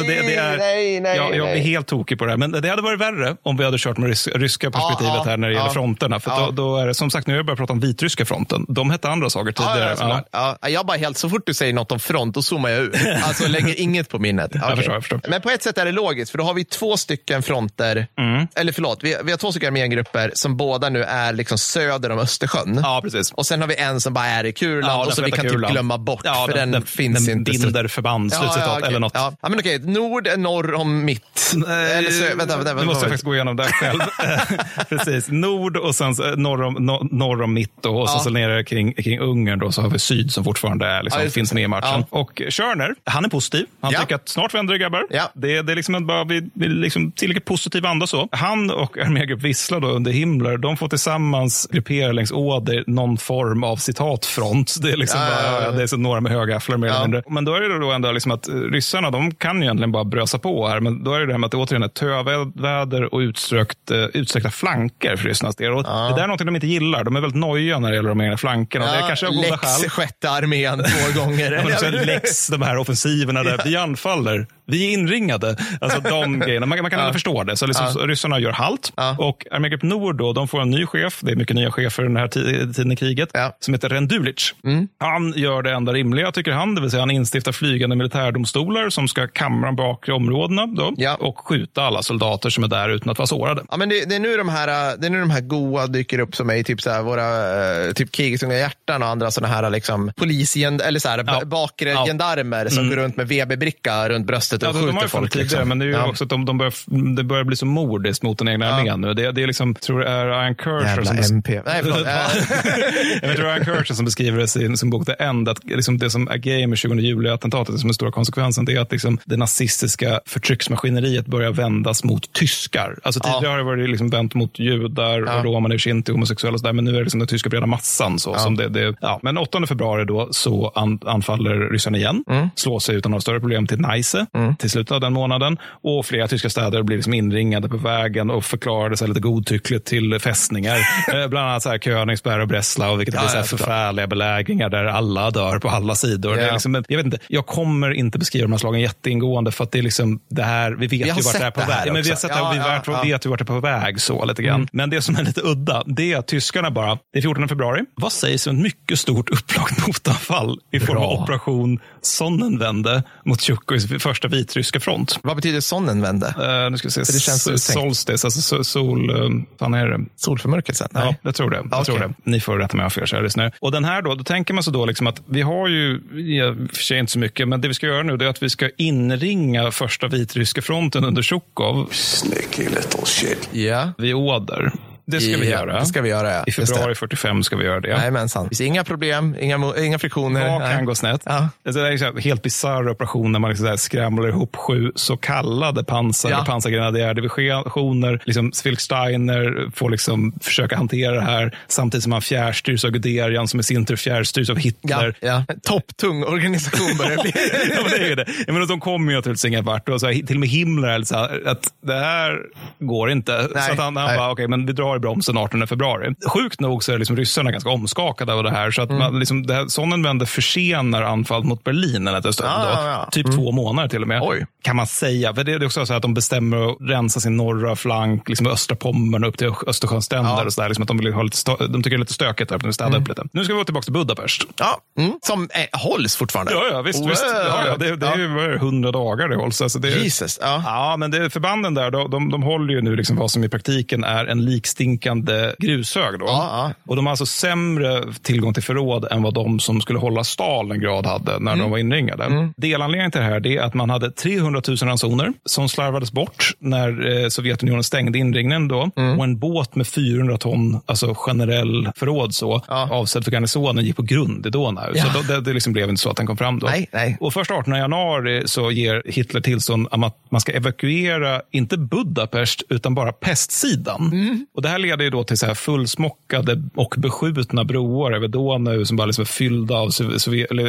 [0.01, 2.39] Alltså det, det är, nej, nej, jag, jag blir helt tokig på det här.
[2.39, 5.37] Men det hade varit värre om vi hade kört med rys, ryska perspektivet ja, här
[5.37, 6.21] när det gäller ja, fronterna.
[6.21, 6.47] För ja.
[6.47, 8.67] då, då, är det, som sagt, nu har jag börjat prata om vitryska fronten.
[8.69, 9.97] De hette andra saker tidigare.
[10.33, 12.83] Ja, ja, Jag bara helt, så fort du säger något om front, då zoomar jag
[12.83, 12.95] ut.
[13.25, 14.57] Alltså lägger inget på minnet.
[14.57, 14.69] Okay.
[14.69, 15.21] Jag förstår, jag förstår.
[15.29, 18.47] Men på ett sätt är det logiskt, för då har vi två stycken fronter, mm.
[18.55, 22.19] eller förlåt, vi, vi har två stycken armégrupper som båda nu är liksom söder om
[22.19, 22.81] Östersjön.
[22.83, 23.33] Ja, precis.
[23.33, 25.69] Och sen har vi en som bara är i Kurland och så vi kan typ
[25.71, 27.53] glömma bort, för den, den, finns den inte.
[27.53, 28.89] Den binder förband, slutcitat, okay.
[28.89, 29.13] eller något.
[29.15, 29.33] Ja.
[29.43, 31.55] men okej, nord är norr om mitt.
[31.55, 34.01] Eller så, vänta, vänta, nu måste jag faktiskt gå igenom det själv.
[34.89, 36.75] Precis, nord och sen norr om,
[37.11, 38.19] norr om mitt och, och ja.
[38.19, 41.31] så, nere kring, kring Ungern då, så har vi syd som fortfarande är, liksom, ja,
[41.31, 42.05] finns med i matchen.
[42.11, 42.19] Ja.
[42.19, 43.67] Och Körner, han är positiv.
[43.81, 45.07] Han tycker att snart vänder det grabbar.
[45.11, 45.31] Ja.
[45.35, 48.29] Det, det är liksom bara vi, vi liksom tillräckligt positiv anda så.
[48.33, 53.65] Han och armégrupp Vissla då under Himmler, de får tillsammans gruppera längs Oder någon form
[53.65, 54.75] av citatfront.
[54.83, 57.23] Det är liksom bara, det är så några med högafflar mer eller mindre.
[57.29, 60.39] Men då är det då ändå liksom att ryssarna, de kan ju egentligen bara brösa
[60.39, 60.81] på här.
[60.81, 64.05] Men då är det det här med att det återigen är töväder och utsträckt, uh,
[64.15, 65.73] utsträckta flanker för Rysslands del.
[65.73, 66.09] Och ja.
[66.09, 67.05] Det där är något de inte gillar.
[67.05, 68.85] De är väldigt nojiga när det gäller de egna flankerna.
[68.85, 69.91] Ja, det är kanske av goda skäl.
[69.91, 71.79] sjätte armén två gånger.
[71.83, 74.47] ja, lex de här offensiverna där vi anfaller.
[74.67, 75.57] Vi är inringade.
[75.81, 76.67] Alltså de grejerna.
[76.67, 77.13] Man, man kan ja.
[77.13, 77.57] förstå det.
[77.57, 78.07] Så liksom, ja.
[78.07, 78.93] ryssarna gör halt.
[78.97, 79.17] Ja.
[79.19, 81.21] Och armégrupp Nord då, de får en ny chef.
[81.21, 83.29] Det är mycket nya chefer den här tiden i kriget.
[83.33, 83.57] Ja.
[83.61, 84.55] Som heter Rendulic.
[84.65, 84.89] Mm.
[84.99, 86.75] Han gör det enda rimliga, tycker han.
[86.75, 90.67] Det vill säga han instiftar flygande militärdomstolar som ska kamra bakre områdena.
[90.67, 91.15] Då ja.
[91.15, 93.63] och skjuta alla soldater som är där utan att vara sårade.
[93.71, 96.19] Ja, men det, det, är nu de här, det är nu de här goa dyker
[96.19, 99.71] upp som är typ så här, våra typ krigets unga hjärtan och andra sådana här
[99.71, 101.45] liksom, polisgen, eller så här, ja.
[101.45, 102.91] bakre gendarmer som mm.
[102.91, 105.33] går runt med VB-bricka runt bröstet och ja, skjuter de har folk.
[105.33, 105.69] Tidigare, liksom.
[105.69, 106.07] Men det är ju ja.
[106.07, 106.73] också att de, de börjar,
[107.17, 109.15] det börjar bli så mordiskt mot den egna armén nu.
[109.15, 111.63] Det, det är liksom, tror det är Ian Kershaw som, MP.
[111.67, 111.83] Nej,
[113.23, 116.11] jag tror Ian Kershaw som beskriver det i sin bok The End, att liksom det
[116.11, 119.37] som är grejen med 20 juli-attentatet, som är stora konsekvensen, det är att liksom det
[119.37, 122.99] nazistiska förtrycksmaskineriet börjar vändas mot tyskar.
[123.03, 123.51] Alltså tidigare ja.
[123.51, 125.43] har det varit liksom vänt mot judar, ja.
[125.45, 128.19] romaner, shinti, homosexuella och sådär, men nu är det liksom den tyska breda massan.
[128.19, 128.39] Så, ja.
[128.39, 129.21] som det, det, ja.
[129.23, 132.49] Men 8 februari då så an, anfaller ryssarna igen, mm.
[132.55, 134.44] slår sig utan några större problem till Neisse mm.
[134.59, 138.45] Till slutet av den månaden och flera tyska städer blir liksom inringade på vägen och
[138.45, 140.79] förklarades lite godtyckligt till fästningar.
[141.15, 144.69] Eh, bland annat så här Königsberg och Breslau, vilket ja, blir så här förfärliga belägringar
[144.69, 146.39] där alla dör på alla sidor.
[146.39, 149.73] Är liksom, jag, vet inte, jag kommer inte beskriva de här slagen jätteingående för att
[149.73, 151.83] det är liksom det här, vi vet ju vart det är på väg.
[151.87, 153.03] Ja, men vi har sett det och vi ja, ja.
[153.03, 154.55] vet ju vart det är på väg så lite grann.
[154.55, 154.69] Mm.
[154.73, 157.85] Men det som är lite udda, det är att tyskarna bara, det är 14 februari,
[157.95, 163.87] vad sägs om ett mycket stort upplagt motanfall i form av operation Sonnenwende mot Tjuckos
[164.03, 165.19] första vitryska front.
[165.23, 166.27] Vad betyder Sonnenwende?
[166.27, 170.05] Uh, nu ska vi se, det känns solstice, alltså sol, uh, fan är det?
[170.17, 170.89] Solförmörkelsen?
[170.93, 171.57] Ja, jag tror det.
[171.57, 171.85] Jag okay.
[171.85, 172.15] tror det.
[172.23, 174.63] Ni får rätta mig om jag har fel, Och den här då, då tänker man
[174.63, 177.69] sig då liksom att vi har ju, ja, för sig inte så mycket, men det
[177.69, 181.89] vi ska göra nu är att vi ska inringa första vitryska fronten under Tjukov.
[181.93, 183.49] Sneaky little shit.
[183.53, 183.61] Ja.
[183.61, 183.91] Yeah.
[183.99, 184.73] Vid Oder.
[185.07, 185.81] Det ska vi göra.
[185.81, 186.45] Det ska vi göra.
[186.45, 187.89] I februari 45 ska vi göra det.
[187.89, 188.49] Jajamensan.
[188.51, 190.59] Det inga problem, inga, inga friktioner.
[190.59, 191.23] Vad kan gå snett?
[191.25, 191.49] Ja.
[191.67, 195.85] Alltså, det är en helt bisarr operation när man liksom skramlar ihop sju så kallade
[195.85, 196.45] pansar ja.
[196.47, 198.23] pansargrenadjärdivisioner.
[198.25, 203.61] Liksom Steiner får liksom försöka hantera det här samtidigt som han fjärrstyrs av Guderian som
[203.61, 205.17] i sin tur fjärrstyrs av Hitler.
[205.21, 205.55] Ja, ja.
[205.63, 207.33] Topptung organisation börjar bli.
[207.75, 208.27] ja, men det är det.
[208.47, 209.89] Jag menar, de kommer ju naturligtvis ingen vart.
[209.89, 212.41] Och så, till och med Himmler är så här, att det här
[212.79, 213.49] går inte.
[213.55, 215.67] Nej, så att han, han bara, okej, okay, men vi drar drar i bromsen 18
[215.67, 216.15] februari.
[216.35, 218.71] Sjukt nog så är liksom ryssarna ganska omskakade av det här.
[218.71, 218.99] Så att Mm.
[219.03, 222.49] man, liksom, det här, Sonnenwende försenar anfallet mot Berlin en liten stund.
[222.51, 222.69] Då.
[222.69, 223.09] ja, ja.
[223.11, 223.37] Typ Mm.
[223.39, 224.21] två månader till och med.
[224.23, 224.47] Oj.
[224.63, 225.35] Kan man säga.
[225.35, 228.77] För det är också så att de bestämmer att rensa sin norra flank, liksom östra
[228.77, 230.31] Pommern upp till Östersjöns stränder.
[230.31, 230.45] Ja.
[230.45, 232.13] Och så där, liksom att de, vill ha lite stö- de tycker det är lite
[232.13, 233.03] stökigt där, de vill städa Mm.
[233.03, 233.23] upp lite.
[233.33, 234.43] Nu ska vi gå tillbaka till Budapest.
[234.57, 235.13] Ja, mm.
[235.23, 236.53] Som eh, hålls fortfarande.
[236.53, 237.03] Ja, ja visst.
[237.03, 237.25] Oh, visst.
[237.67, 239.63] Ja, det, det är ju är 100 dagar det hålls.
[239.63, 240.39] Alltså det, Jesus.
[240.43, 240.97] Ja.
[240.99, 244.05] Men det, förbanden där, de, de, de håller ju nu liksom vad som i praktiken
[244.05, 244.45] är en
[244.85, 246.19] likstinkande grushög.
[246.19, 246.25] Då.
[246.27, 246.73] Ja, ja.
[246.89, 251.07] Och de har alltså sämre tillgång till förråd än vad de som skulle hålla Stalingrad
[251.07, 252.53] hade när de var inringade.
[252.57, 257.23] Delanledningen till det här är att man hade 300 000 ransoner som slarvades bort när
[257.23, 258.69] eh, Sovjetunionen stängde inringningen.
[258.69, 258.91] Då.
[259.19, 264.03] Och en båt med 400 ton, alltså generell förråd så, avsedd för garnisonen, gick på
[264.03, 264.83] grund i Dona.
[264.95, 265.05] Ja.
[265.05, 266.67] Så då, det, det liksom blev inte så att den kom fram då.
[266.67, 267.17] Nej, nej.
[267.21, 272.95] Och först 18 januari så ger Hitler tillstånd att man ska evakuera, inte Budapest, utan
[272.95, 274.11] bara pestsidan.
[274.13, 274.47] Mm.
[274.55, 278.85] Och det här leder ju då till så här fullsmockade och beskjutna broar över Donau
[278.85, 279.91] som bara liksom är fyllda av,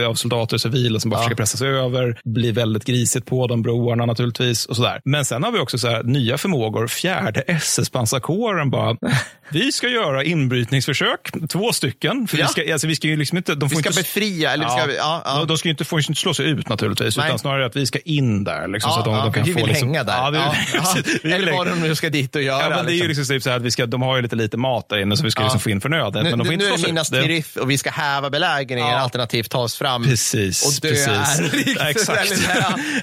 [0.09, 2.19] av soldater och civila som bara försöker pressa sig över.
[2.23, 4.65] Blir väldigt grisigt på de broarna naturligtvis.
[4.65, 5.01] och sådär.
[5.05, 6.87] Men sen har vi också så här, nya förmågor.
[6.87, 7.43] Fjärde
[7.89, 8.97] SS-pansarkåren bara,
[9.49, 12.27] vi ska göra inbrytningsförsök, två stycken.
[12.27, 12.45] För Ja.
[12.45, 13.55] vi, ska, alltså, vi ska ju liksom inte...
[13.55, 15.37] De får Vi ska inte, befria, eller vi ska- ja, ja.
[15.39, 17.25] De, de ska ju inte, får inte slå sig ut naturligtvis, Nej.
[17.27, 18.67] utan snarare att vi ska in där.
[18.67, 20.13] Liksom, så att de, ja, de kan vi få, vill liksom, hänga där.
[20.13, 20.95] Ja, vi, Ja, ja.
[21.05, 22.61] vi vill Eller vad de nu ska dit och göra.
[22.61, 24.21] Ja, men det är ju liksom typ så här att vi ska, de har ju
[24.21, 25.45] lite lite mat där inne så vi ska Ja.
[25.45, 26.23] liksom få in förnödenhet.
[26.23, 28.87] Nu, men de får nu inte är det Minas Tirith och vi ska häva belägringen
[28.87, 28.97] Ja.
[28.97, 30.65] alternativt ta oss fram Precis.
[30.65, 31.75] och dö precis.
[31.79, 32.33] Ja, exakt.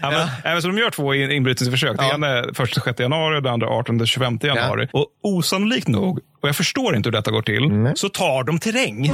[0.02, 0.10] Ja.
[0.10, 0.60] Men, ja.
[0.60, 1.96] så de gör två in- inbrytningsförsök.
[1.98, 2.14] Det Ja.
[2.14, 4.88] ena är 1-6 januari och det andra 18-25 januari.
[4.92, 7.96] Och osannolikt nog, och jag förstår inte hur detta går till, Mm.
[7.96, 9.06] så tar de terräng.
[9.06, 9.12] Ja,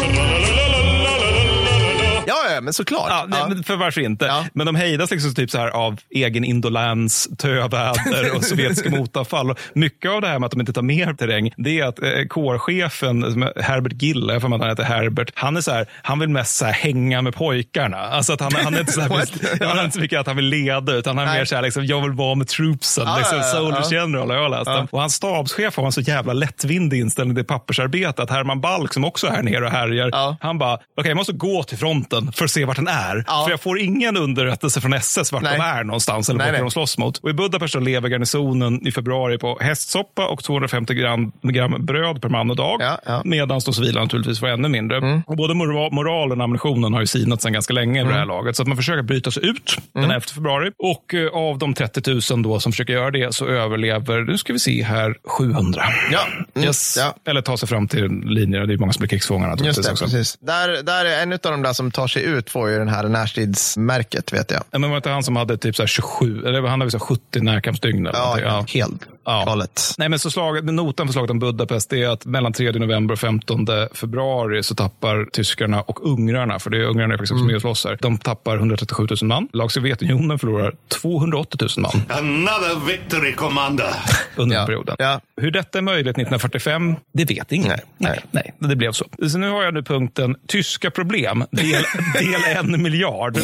[2.59, 3.07] ja, men såklart.
[3.09, 4.25] Ja, nej, Men för varför inte?
[4.25, 4.45] Ja.
[4.53, 9.51] Men de hejdas liksom typ så här av egen indolens, töväder och sovjetiska motanfall.
[9.51, 12.03] Och Mycket av det här med att de inte tar mer terräng, det är att
[12.03, 13.23] eh, kårchefen,
[13.57, 16.57] Herbert Gill, jag får att han heter Herbert, han är så här, han vill mest
[16.57, 17.97] så här hänga med pojkarna.
[17.99, 19.09] Alltså att han, han är inte så här,
[19.69, 21.63] han är inte så mycket att han vill leda, utan han är mer så här,
[21.63, 24.01] liksom, jag vill vara med troopsen, Ja, liksom, ja, ja, Soldiers ja.
[24.01, 24.87] General har jag läst om.
[24.91, 29.05] Och hans stabschef har en så jävla lättvindig inställning till pappersarbete, att Herman Balk som
[29.05, 30.37] också är här nere och härjar, Ja.
[30.41, 33.25] han bara, okej jag måste gå till fronten för att se vart den är.
[33.27, 33.43] Ja.
[33.45, 35.59] För jag får ingen underrättelse från SS vart Nej.
[35.59, 37.19] de är någonstans eller Nej, de slåss mot.
[37.19, 42.29] Och i Budapest lever garnisonen i februari på hästsoppa och 250 gram, gram bröd per
[42.29, 42.77] man och dag.
[42.83, 43.23] Ja, ja.
[43.25, 45.23] Medan de civila naturligtvis får ännu mindre.
[45.27, 48.27] Och både mora- moralen och ammunitionen har ju sinat sedan ganska länge i det här
[48.27, 48.57] laget.
[48.57, 50.71] Så att man försöker bryta sig ut den 11 februari.
[50.79, 54.53] Och eh, av de 30 000 då som försöker göra det så överlever, nu ska
[54.53, 55.83] vi se här, 700.
[56.13, 56.21] Ja.
[56.55, 56.67] Mm.
[56.69, 56.99] Yes.
[57.27, 58.67] Eller ta sig fram till linjer.
[58.67, 60.05] Det är många som blir krigsfångar Just naturligtvis det, också.
[60.05, 60.39] precis.
[60.41, 63.09] Där, där är en av de där som tar sig ut får ju den här
[63.09, 64.63] närstridsmärket, vet jag.
[64.71, 66.91] Ja, Men var det inte han som hade typ så här 27, eller han hade
[66.91, 68.09] så här 70 närkampsdygn?
[68.13, 68.81] Ja, någonting?
[68.81, 69.45] helt Ja.
[69.47, 69.95] galet.
[69.99, 73.19] Nej, men så slaget, notan för slaget om Budapest är att mellan 3 november och
[73.19, 77.41] 15 februari så tappar tyskarna och ungrarna, för det är ungrarna är faktiskt Mm.
[77.43, 79.49] också med och slåss här, de tappar 137 000 man.
[79.53, 83.95] Lag Sovjetunionen förlorar 280 000 man Another victory, Commander.
[84.37, 84.67] under Ja.
[84.67, 84.97] perioden.
[84.99, 85.21] Ja.
[85.41, 87.69] Hur detta är möjligt 1945, det vet ingen.
[87.69, 87.81] Nej.
[87.99, 89.05] nej, nej, det blev så.
[89.29, 91.67] Så nu har jag nu punkten tyska problem, del,
[92.15, 93.39] del en miljard.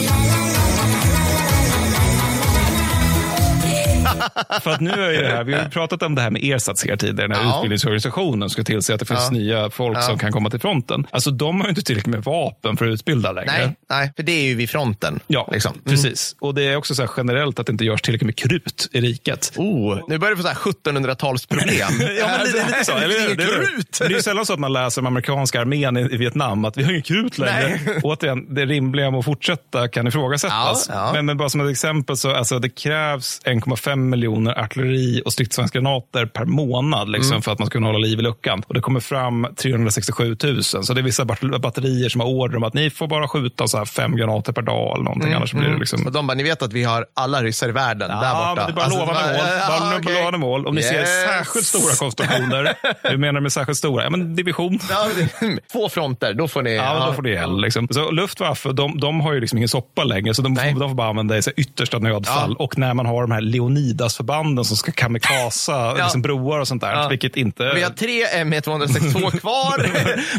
[4.62, 6.44] För att nu är ju det här, vi har ju pratat om det här med
[6.44, 7.56] ersats här tidigare, när Ja.
[7.56, 9.30] utbildningsorganisationen ska tillse att det finns Ja.
[9.30, 10.02] nya folk Ja.
[10.02, 11.06] som kan komma till fronten.
[11.10, 13.52] Alltså de har ju inte tillräckligt med vapen för att utbilda längre.
[13.58, 15.20] Nej, nej, för det är ju vid fronten.
[15.26, 15.72] Ja, liksom.
[15.72, 15.84] Mm.
[15.84, 16.36] precis.
[16.40, 19.00] Och det är också så här generellt att det inte görs tillräckligt med krut i
[19.00, 19.52] riket.
[19.56, 21.90] Oh, nu börjar vi få så här 1700-talsproblem.
[22.18, 22.92] Ja, men lite, lite så.
[22.92, 23.26] Eller?
[23.26, 23.98] Inget det, är, krut.
[24.00, 26.76] det är ju sällan så att man läser om amerikanska armén i, i Vietnam, att
[26.76, 27.80] vi har ingen krut längre.
[27.86, 28.00] Nej.
[28.02, 30.86] Återigen, det rimliga med att fortsätta kan ifrågasättas.
[30.88, 31.12] Ja, ja.
[31.12, 36.26] Men, men bara som ett exempel, så alltså, det krävs 1,5 miljoner artilleri och stridsvagnsgranater
[36.26, 37.42] per månad liksom, Mm.
[37.42, 38.62] för att man ska kunna hålla liv i luckan.
[38.69, 40.62] Och det kommer fram 367 000.
[40.62, 43.69] Så det är vissa bat- batterier som har order om att ni får bara skjuta
[43.69, 45.33] så här fem granater per dag eller någonting.
[45.33, 46.06] Annars blir det liksom...
[46.06, 48.67] Och de bara, ni vet att vi har alla ryssar i världen där Ja, borta.
[48.67, 49.47] men det är bara Alltså, lovande mål.
[49.60, 50.15] ja, Bara okej.
[50.15, 50.67] lovande mål.
[50.67, 51.24] Om ni ser Yes.
[51.24, 52.74] särskilt stora konstellationer.
[53.10, 54.04] Hur menar du med särskilt stora?
[54.04, 54.78] Ja, men division.
[54.90, 55.06] Ja,
[55.72, 56.74] Två fronter, då får ni...
[56.74, 57.53] Ja, men då får det gälla.
[57.56, 57.88] Liksom.
[57.90, 61.08] Så Luftwaffe, de, de har ju liksom ingen soppa längre, så de, de får bara
[61.08, 62.56] använda det i yttersta nödfall.
[62.58, 62.65] Ja.
[62.65, 63.40] Och när man har de här
[63.88, 65.94] Leonidas-förbanden som ska kamikasa Ja.
[66.04, 67.08] liksom broar och sånt där, Ja.
[67.08, 67.72] vilket inte...
[67.74, 69.86] Vi har tre M262 kvar,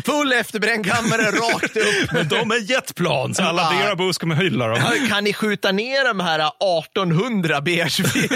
[0.06, 2.12] full efterbrännkammare rakt upp.
[2.14, 3.80] Men de är jetplan, så alla Ja.
[3.80, 4.80] Dearabos kommer hylla dem.
[5.10, 8.28] Kan ni skjuta ner de här 1800 B24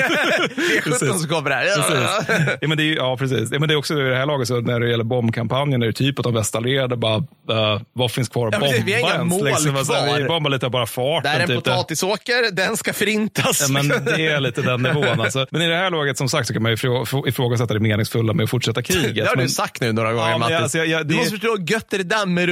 [0.55, 1.65] B17 som kommer här?
[1.65, 2.57] Precis.
[2.61, 3.49] Ja, men det är, ja, precis.
[3.51, 5.93] Ja, men det är också det här laget, så när det gäller bombkampanjen, är det
[5.93, 9.09] typ att de västallierade bara, uh, vad finns kvar att Ja, bomba vi har inga
[9.13, 9.29] ens?
[9.29, 10.17] mål Liksom, kvar.
[10.17, 11.23] vi bombar lite bara farten.
[11.23, 11.63] Det här är en typ.
[11.63, 13.61] potatisåker, den ska förintas.
[13.61, 14.98] Ja, men det är lite den nivån.
[15.01, 15.21] Telefon.
[15.25, 15.45] Alltså.
[15.51, 18.33] Men i det här laget, som sagt, så kan man ju ifrå- ifrågasätta det meningsfulla
[18.33, 19.15] med att fortsätta kriget.
[19.15, 20.57] Det har men, du sagt nu några gånger, Ja, Mattis.
[20.57, 22.49] alltså, jag- jag- Du måste förstå gött är det med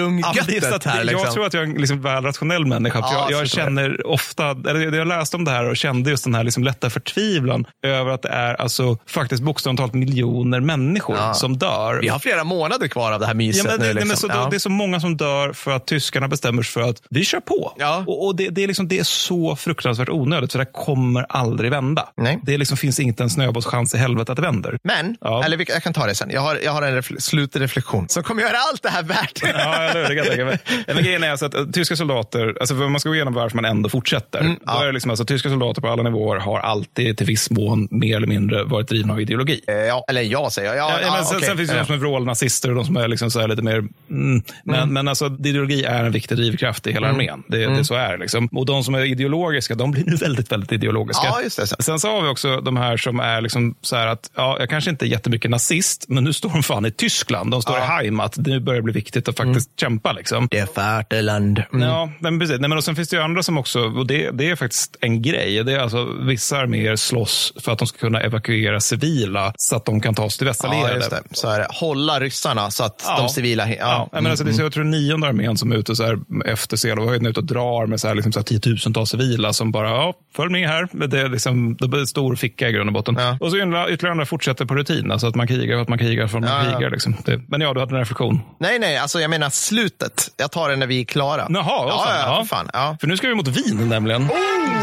[0.86, 1.04] Ja, här.
[1.04, 1.24] Liksom.
[1.26, 3.00] Jag tror att jag är en liksom väl rationell människa.
[3.02, 6.36] Ja, jag, jag känner ofta, eller jag läste om det här och kände just den
[6.36, 11.34] här liksom lätta förtvivlan över att det är alltså faktiskt bokstavligt talat miljoner människor Ja.
[11.34, 12.00] som dör.
[12.02, 14.00] Vi har flera månader kvar av det här myset Ja, men det, nu.
[14.00, 14.16] Liksom.
[14.18, 14.48] så, Ja.
[14.50, 17.40] Det är så många som dör för att tyskarna bestämmer sig för att vi kör
[17.40, 17.74] på.
[17.78, 18.04] Ja.
[18.08, 21.72] Och, och det, det, är liksom, det är så fruktansvärt onödigt, för det kommer aldrig
[21.72, 22.10] vända.
[22.18, 22.37] Nej.
[22.44, 24.80] Det liksom, finns inte en snöbollschans i helvete att det vänder.
[24.84, 25.44] Men, Ja.
[25.44, 26.30] eller jag kan ta det sen.
[26.34, 29.42] Jag har, jag har en refle- slutreflektion som kommer göra allt det här värt.
[29.44, 30.02] Ja, eller hur?
[30.02, 30.60] Det kan jag tänka mig.
[30.88, 33.56] Ja, men grejen är alltså att eh, tyska soldater, alltså man ska gå igenom varför
[33.56, 34.40] man ändå fortsätter.
[34.40, 34.80] Mm, ja.
[34.80, 38.16] Då är liksom alltså, tyska soldater på alla nivåer har alltid till viss mån mer
[38.18, 39.62] eller mindre varit drivna av ideologi.
[39.68, 40.78] Eh, ja, eller jag säger jag.
[40.78, 41.48] Ja, Ja, ja, men sen, okej.
[41.48, 41.82] sen finns det Ja.
[41.82, 43.84] de som är vrålnazister och de som är liksom så lite mer...
[44.10, 47.44] Mm, men, men alltså, ideologi är en viktig drivkraft i hela armén.
[47.48, 48.18] Det, det så är.
[48.18, 48.48] Liksom.
[48.52, 51.26] Och de som är ideologiska, de blir nu väldigt, väldigt ideologiska.
[51.26, 51.84] Ja, just det.
[51.84, 54.70] Sen så har vi också de här som är liksom så här att, ja, jag
[54.70, 57.52] kanske inte är jättemycket nazist, men nu står de fan i Tyskland.
[57.52, 58.34] De står i Heimat.
[58.38, 60.12] Det börjar bli viktigt att faktiskt kämpa.
[60.12, 60.48] Liksom.
[60.52, 61.64] Det är Vaterland.
[61.74, 61.88] Mm.
[61.90, 62.60] Ja, men precis.
[62.60, 64.98] Nej, men och sen finns det ju andra som också, och det, det är faktiskt
[65.02, 65.64] en grej.
[65.64, 69.86] Det är alltså vissa arméer slåss för att de ska kunna evakuera civila så att
[69.86, 71.10] de kan ta sig till Ja, västallierade.
[71.10, 71.22] det.
[71.32, 71.68] Så är det.
[71.70, 73.18] Hålla ryssarna så att Ja.
[73.18, 73.70] de civila...
[73.70, 73.76] Ja.
[73.80, 76.20] Ja, men alltså, det är så, jag tror nionde armén som är ute så här,
[76.46, 79.90] efter Selohöjden ute och drar med så här, liksom, så här, tiotusentals civila som bara,
[79.90, 81.08] ja, följ med här.
[81.08, 83.16] Det är liksom, det stor ficka i grund och botten.
[83.20, 83.38] Ja.
[83.40, 85.98] Och så ytterligare ytterligare andra fortsätter på rutin, alltså att man krigar för att man
[85.98, 86.90] krigar för att man Ja, krigar.
[86.90, 87.18] Liksom.
[87.26, 88.42] Det, men ja, du hade en reflektion.
[88.60, 90.30] Nej, nej, alltså jag menar slutet.
[90.38, 91.48] Jag tar det när vi är klara.
[91.50, 92.70] Jaha, ja, fan, ja, för fan.
[92.74, 92.98] Ja.
[93.00, 94.30] För nu ska vi mot Wien nämligen.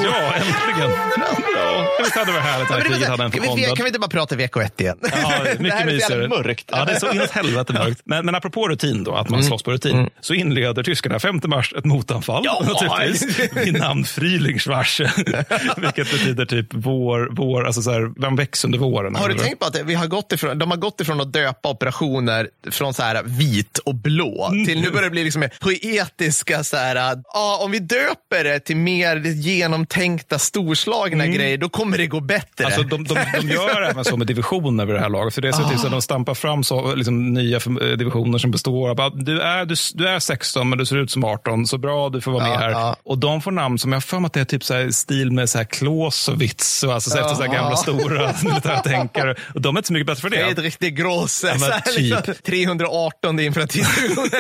[0.04, 0.90] Ja, äntligen.
[1.56, 3.86] Ja, visst hade det varit härligt att det kriget hade en kan, vi, kan vi
[3.86, 4.97] inte bara prata VK1 igen?
[5.02, 5.08] Ja,
[5.58, 6.65] det här mycket är så mörkt.
[6.72, 8.00] Ja, det är så inåt helvete mörkt.
[8.04, 11.74] Men, men apropå rutin då, att man slåss på rutin, så inleder tyskarna 5 mars
[11.78, 12.42] ett motanfall.
[12.44, 12.62] Ja!
[12.67, 15.10] naturligtvis, vid namn Frühlingswarsche,
[15.76, 19.17] vilket betyder typ vår, vår alltså så här, den väcks under våren.
[19.17, 21.69] Har du tänkt på att vi har gått ifrån, de har gått ifrån att döpa
[21.69, 26.76] operationer från så här vit och blå till nu börjar det bli liksom poetiska så
[26.76, 26.97] här,
[27.35, 32.65] ja, om vi döper det till mer genomtänkta storslagna grejer, då kommer det gå bättre.
[32.67, 35.35] Alltså, de, de, de gör även så med divisioner vid det här laget.
[35.35, 35.85] För det är så Ah.
[35.85, 39.65] att de stampar fram så, liksom, nya eh, divisioner som består av att du är,
[39.65, 42.44] du, du är 16 men du ser ut som 18, så bra du får vara
[42.44, 42.71] med Ja, här.
[42.71, 42.97] ja.
[43.05, 44.90] Och de får namn som jag har för mig att det är typ så här,
[44.90, 49.35] stil med så här Clausewitz, och alltså, så efter så gamla stora militära tänkare.
[49.55, 50.45] Och de är inte så mycket bättre för det.
[50.45, 52.43] Fredrik de Grosse, men så här, liksom, typ.
[52.45, 54.31] 318 infanteridivisionen.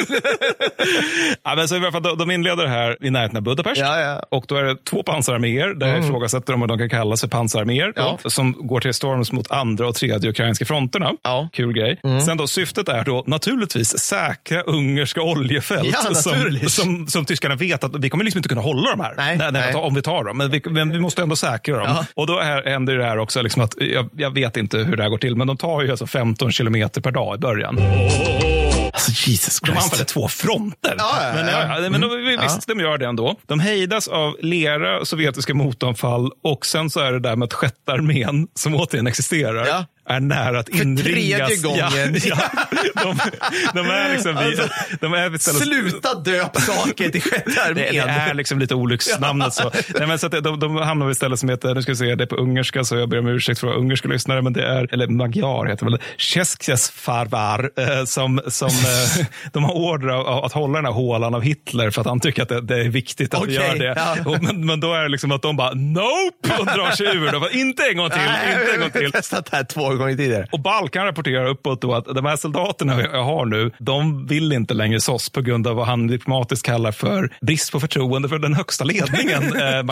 [1.44, 3.80] Ja, men så i alla fall, de, de inleder här i närheten av Budapest.
[3.80, 4.22] Ja, ja.
[4.30, 7.92] Och då är det två pansararméer, där jag ifrågasätter om de kan kallas för pansararméer,
[7.96, 8.18] Ja.
[8.22, 11.10] då, som går till storms mot andra och tredje ukrainska fronterna.
[11.22, 11.48] Ja.
[11.52, 12.00] Kul grej.
[12.26, 17.84] Sen då, syftet är då naturligtvis säkra ungerska oljefält Ja, som, som, som tyskarna vet
[17.84, 19.72] att vi kommer liksom inte kunna hålla de här, Nej, nej.
[19.72, 20.36] tar, om vi tar dem.
[20.38, 21.86] Men vi, men vi måste ändå säkra dem.
[21.88, 22.06] Ja.
[22.14, 25.02] Och då här, händer det här också, liksom att, jag, jag vet inte hur det
[25.02, 27.78] här går till, men de tar ju alltså 15 kilometer per dag i början.
[28.92, 30.94] Alltså Jesus De anfaller två fronter.
[30.98, 31.80] Ja, ja, men, ja.
[31.82, 33.36] ja, men de, visst, de gör det ändå.
[33.46, 37.92] De hejdas av lera sovjetiska motanfall och sen så är det där med att sjätte
[37.92, 39.84] armén, som återigen existerar, Ja.
[40.08, 41.48] Är nära att För inringas.
[41.48, 42.16] tredje gången.
[42.24, 42.36] Ja,
[42.94, 43.02] ja.
[43.02, 43.18] De,
[43.74, 44.68] de är liksom Alltså,
[45.00, 48.06] de är Sluta döp saker till sjätte det, armén.
[48.06, 49.54] det är liksom lite olycksnamnet.
[49.54, 49.70] Så.
[49.98, 51.96] Nej, men så det- de, de hamnar vid ett ställe som heter, nu ska vi
[51.96, 54.52] se, det är på ungerska, så jag ber om ursäkt för våra ungerska lyssnare, men
[54.52, 60.08] det är, eller magyar heter det väl, Ceskesfarvar, eh, som, som eh, de har order
[60.08, 62.80] av, att hålla den här hålan av Hitler för att han tycker att det, det
[62.80, 63.94] är viktigt att vi Okej, gör det.
[63.96, 64.16] ja.
[64.30, 67.32] Och, men, men då är det liksom att de bara, nope, och drar sig ur.
[67.32, 69.12] De bara, inte en gång till, inte en gång Jag har till.
[69.12, 70.46] testat det här två tidigare.
[70.52, 74.74] Och Balkan rapporterar uppåt då att de här soldaterna jag har nu, de vill inte
[74.74, 78.54] längre sås på grund av vad han diplomatiskt kallar för brist på förtroende för den
[78.54, 79.82] högsta ledningen, eh.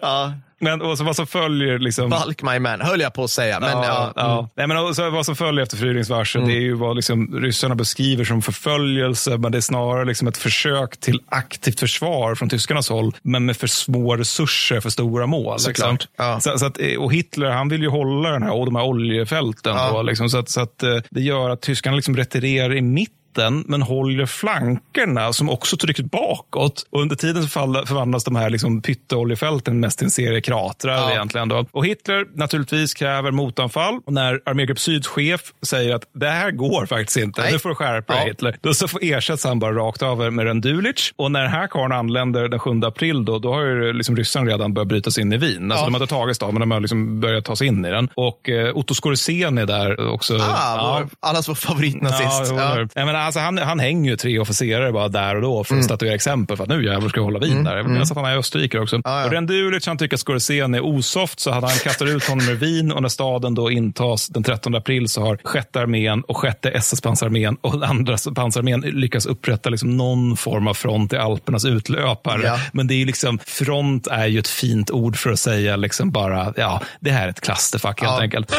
[0.00, 0.32] Ja.
[0.60, 2.10] Men och så vad som följer liksom...
[2.10, 3.60] Bulk my man, höll jag på att säga.
[3.60, 4.38] Men, ja, ja, ja.
[4.38, 4.50] mm.
[4.56, 7.74] Nej, men och så vad som följer efter Frühlingsvarseln, det är ju vad liksom ryssarna
[7.74, 12.88] beskriver som förföljelse, men det är snarare liksom ett försök till aktivt försvar från tyskarnas
[12.88, 15.58] håll, men med för små resurser för stora mål.
[15.66, 15.98] Liksom.
[16.16, 16.40] ja.
[16.40, 18.84] Så, så att, eh, och Hitler, han vill ju hålla den här, och de här
[18.84, 19.76] oljefälten.
[19.92, 23.23] Då, liksom, så att, så att eh, det gör att tyskarna liksom retirerar i mitten
[23.66, 26.86] men håller flankerna som också trycker bakåt.
[26.90, 31.10] Och under tiden så förvandlas de här liksom pytteoljefälten mest till en serie kratrar Ja.
[31.10, 31.48] egentligen.
[31.48, 31.66] Då.
[31.70, 34.00] Och Hitler naturligtvis kräver motanfall.
[34.06, 37.52] Och när armégrupp Syds chef säger att det här går faktiskt inte, Nej.
[37.52, 38.24] nu får du skärpa Ja.
[38.24, 38.56] Hitler.
[38.60, 41.12] Då så får ersätts han bara rakt av med Rendulic.
[41.16, 44.50] Och när den här karln anländer den 7 april, då, då har ju liksom ryssarna
[44.50, 45.72] redan börjat bryta sig in i Wien.
[45.72, 45.86] Alltså Ja.
[45.86, 48.08] de har inte tagit staden, men de har liksom börjat ta sig in i den.
[48.14, 50.38] Och eh, Otto Skorzeny är där också.
[50.40, 52.50] Ah, vår, allas vår favoritnazist.
[52.50, 52.86] Ja, Ja, ja.
[53.24, 56.56] Alltså han, han hänger ju tre officerare bara där och då för att statuera exempel
[56.56, 57.76] för att nu jävlar ska jag hålla vin där.
[57.76, 58.96] Jag minns att han är i Österrike också.
[58.96, 62.58] Och Rendulic han tycker att Scorsese är osoft så hade han kastat ut honom med
[62.58, 66.70] vin och när staden då intas den 13 april så har sjätte armén och sjätte
[66.70, 72.42] SS-pansararmén och andra pansararmén lyckats upprätta liksom någon form av front i Alpernas utlöpare.
[72.46, 72.58] Ja.
[72.72, 76.52] Men det är liksom, front är ju ett fint ord för att säga liksom bara,
[76.56, 78.20] ja, det här är ett klasterfack helt Ja.
[78.22, 78.54] enkelt.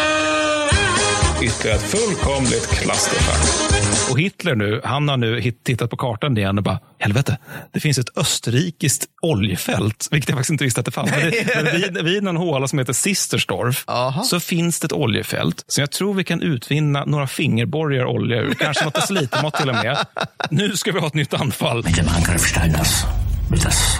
[1.41, 4.11] Ytterligare ett fullkomligt klasterfack.
[4.11, 7.37] Och Hitler nu, han har nu tittat på kartan igen och bara, helvete,
[7.73, 11.11] det finns ett österrikiskt oljefält, vilket jag faktiskt inte visste att det fanns.
[11.11, 14.23] Men det, men vid, vid en håla som heter Sistersdorf Aha.
[14.23, 18.53] så finns det ett oljefält som jag tror vi kan utvinna några fingerborgar olja ur,
[18.53, 20.05] kanske något decilitermått till och med.
[20.49, 21.83] Nu ska vi ha ett nytt anfall.
[21.83, 23.99] Mit dem Angriff Steiners wird das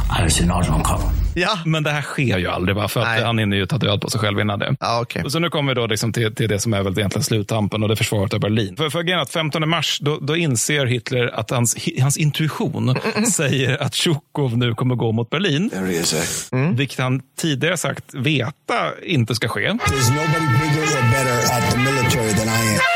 [0.84, 1.26] kommen.
[1.36, 1.60] Ja.
[1.66, 3.24] Men det här sker ju aldrig, bara för att Nej.
[3.24, 4.76] han hinner ju ta död på sig själv innan det.
[4.80, 5.24] Ja, okej.
[5.24, 7.84] Och så nu kommer vi då liksom till, till det som är väl egentligen sluttampen
[7.84, 8.76] och det försvaret av Berlin.
[8.78, 12.98] För, för grejen att 15 mars, då, då inser Hitler att hans, hans intuition
[13.34, 15.72] säger att Tjukov nu kommer gå mot Berlin.
[16.52, 16.70] Eh?
[16.72, 19.62] Vilket han tidigare sagt veta inte ska ske.
[19.62, 22.95] There's nobody bigger or better at the military than I am.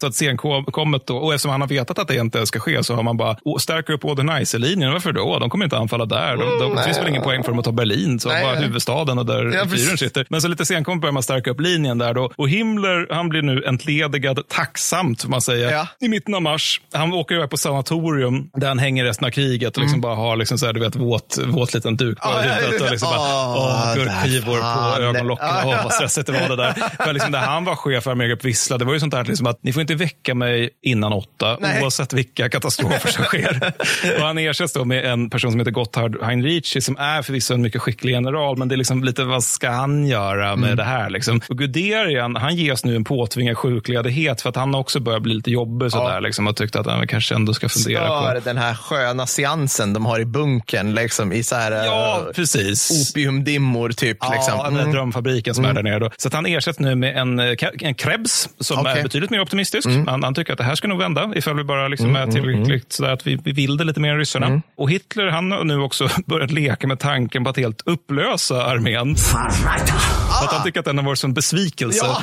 [0.00, 2.94] Så att senkommet då, och eftersom han har vetat att det inte ska ske så
[2.94, 4.92] har man bara "Åh, stärker upp Oder-Neisse-linjen.
[4.92, 5.38] Varför då?
[5.38, 6.36] De kommer inte anfalla där.
[6.36, 8.54] De, de, det finns väl ingen poäng för dem att ta Berlin, så Nej, bara
[8.54, 10.26] huvudstaden och där Ja, fyren sitter.
[10.30, 12.30] Men så lite senkommet börjar man stärka upp linjen där då.
[12.36, 15.86] Och Himmler, han blir nu entledigad tacksamt, får man säga, Ja.
[16.00, 16.80] i mitten av mars.
[16.92, 20.36] Han åker iväg på sanatorium där han hänger resten av kriget och liksom bara har
[20.36, 22.48] liksom så här, du vet, våt, våt liten duk på Mm.
[22.48, 22.82] Ja, ja, huvudet.
[22.82, 23.18] Och liksom bara,
[23.56, 24.56] åh, där gurkskivor
[24.96, 25.46] på ögonlocken.
[25.64, 26.72] Åh, vad stressigt det var det där.
[27.04, 29.46] För liksom, när han var chef för Armégrupp Vissla, det var ju sånt där liksom
[29.46, 31.82] att ni får inte väcka mig innan åtta, Nej.
[31.82, 33.72] oavsett vilka katastrofer som sker.
[34.18, 37.62] och han ersätts då med en person som heter Gotthard Heinrici, som är förvisso en
[37.62, 40.76] mycket skicklig general, men det är liksom lite, vad ska han göra med Mm.
[40.76, 41.10] det här?
[41.10, 41.40] Liksom?
[41.48, 45.50] Och Guderian, han ges nu en påtvingad sjukledighet för att han också börjar bli lite
[45.50, 48.40] jobbig sådär, liksom, och tyckte att han kanske ändå ska fundera För på...
[48.44, 53.10] den här sköna seansen de har i bunkern, liksom i så här Ja, eh, precis.
[53.12, 54.16] opiumdimmor typ.
[54.20, 54.58] Ja, liksom.
[54.64, 54.92] den Mm.
[54.92, 55.98] drömfabriken som är där nere.
[55.98, 56.10] Då.
[56.16, 58.92] Så att han ersätts nu med en, eh, en Krebs som Okej.
[58.98, 59.86] är betydligt mer optimistisk.
[59.86, 60.06] Mm.
[60.06, 62.92] Han, han tycker att det här ska nog vända ifall vi bara liksom är tillräckligt
[62.92, 64.46] sådär att vi, vi vill det lite mer än ryssarna.
[64.46, 64.62] Mm.
[64.76, 69.16] Och Hitler han har nu också börjat leka med tanken på att helt upplösa armén.
[69.16, 72.06] För att han tycker att den har varit som besvikelse.
[72.06, 72.22] Ja.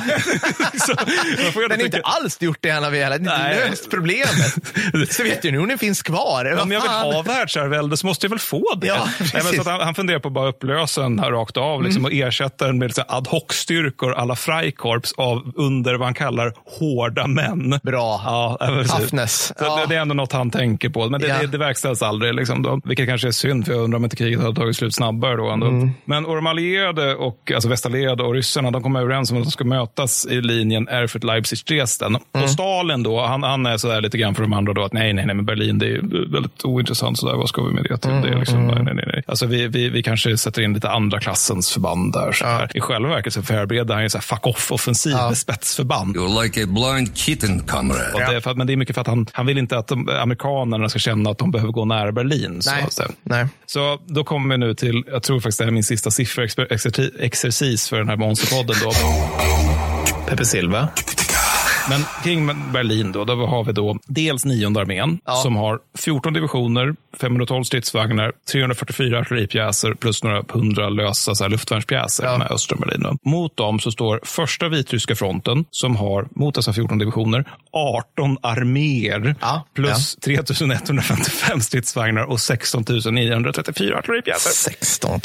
[0.86, 0.92] Så
[1.68, 3.18] Den har inte alls gjort det han har velat.
[3.18, 4.54] Inte löst problemet.
[5.10, 6.58] Sovjetunionen finns kvar.
[6.62, 8.86] Om jag vill ha världsherravälde så måste jag väl få det.
[8.86, 12.04] Ja, Nej, så han, han funderar på att bara upplösa den här rakt av liksom,
[12.04, 17.26] och ersätta den med liksom, ad hoc-styrkor alla Freikorps av under vad han kallar hårda
[17.26, 17.80] män.
[17.82, 18.20] Bra.
[18.24, 18.58] Ja.
[18.98, 19.46] Toughness.
[19.58, 19.76] Så Ja.
[19.80, 21.08] det, det är ändå något han tänker på.
[21.08, 21.38] Men det, Ja.
[21.40, 22.34] det, det verkställs aldrig.
[22.34, 22.80] Liksom, då.
[22.84, 25.50] Vilket kanske är synd, för jag undrar om inte kriget hade tagit slut snabbare då.
[25.50, 25.66] Ändå.
[25.66, 25.90] Mm.
[26.04, 29.50] Men och de allierade, och, alltså västallierade och ryssarna, de kommer överens om att de
[29.50, 32.16] ska mötas i linjen Erfurt, Leipzig, Dresden.
[32.32, 32.44] Mm.
[32.44, 35.12] Och Stalin då, han, han är sådär lite grann för de andra då, att nej,
[35.12, 37.18] nej, nej, men Berlin, det är väldigt ointressant.
[37.18, 37.34] Sådär.
[37.36, 38.10] Vad ska vi med det till?
[38.10, 38.84] Det är liksom, Mm.
[38.84, 39.22] nej, nej, nej.
[39.26, 42.32] Alltså, vi, vi, vi kanske sätter in lite andra klassens förband där.
[42.32, 42.70] Så här.
[42.76, 46.16] I själva verket så förbereder han ju så fuck off-offensiv med spetsförband.
[46.16, 48.12] You're like a blind kitten, comrade.
[48.12, 49.78] Och det är för att, men det är mycket för att han, han vill inte
[49.78, 52.62] att de, amerikanerna ska känna att de behöver gå nära Berlin.
[52.62, 52.86] Så, Nej.
[52.90, 53.08] säga.
[53.22, 53.46] Nej.
[53.66, 57.88] så då kommer vi nu till, jag tror faktiskt det här är min sista sifferexercis
[57.94, 58.76] för den här monsterpodden.
[58.82, 58.92] Då.
[60.26, 60.88] Peppe Silva.
[61.88, 66.94] Men kring Berlin då, då har vi då dels nionde armén som har 14 divisioner,
[67.20, 73.00] 512 stridsvagnar, 344 artilleripjäser plus några hundra lösa så här, luftvärnspjäser med östra Berlin.
[73.02, 73.30] Då.
[73.30, 79.34] Mot dem så står första vitryska fronten som har mot dessa 14 divisioner 18 arméer
[79.40, 84.50] Ja, plus 3155 stridsvagnar och 16 934 artilleripjäser.
[84.50, 85.20] 16 000.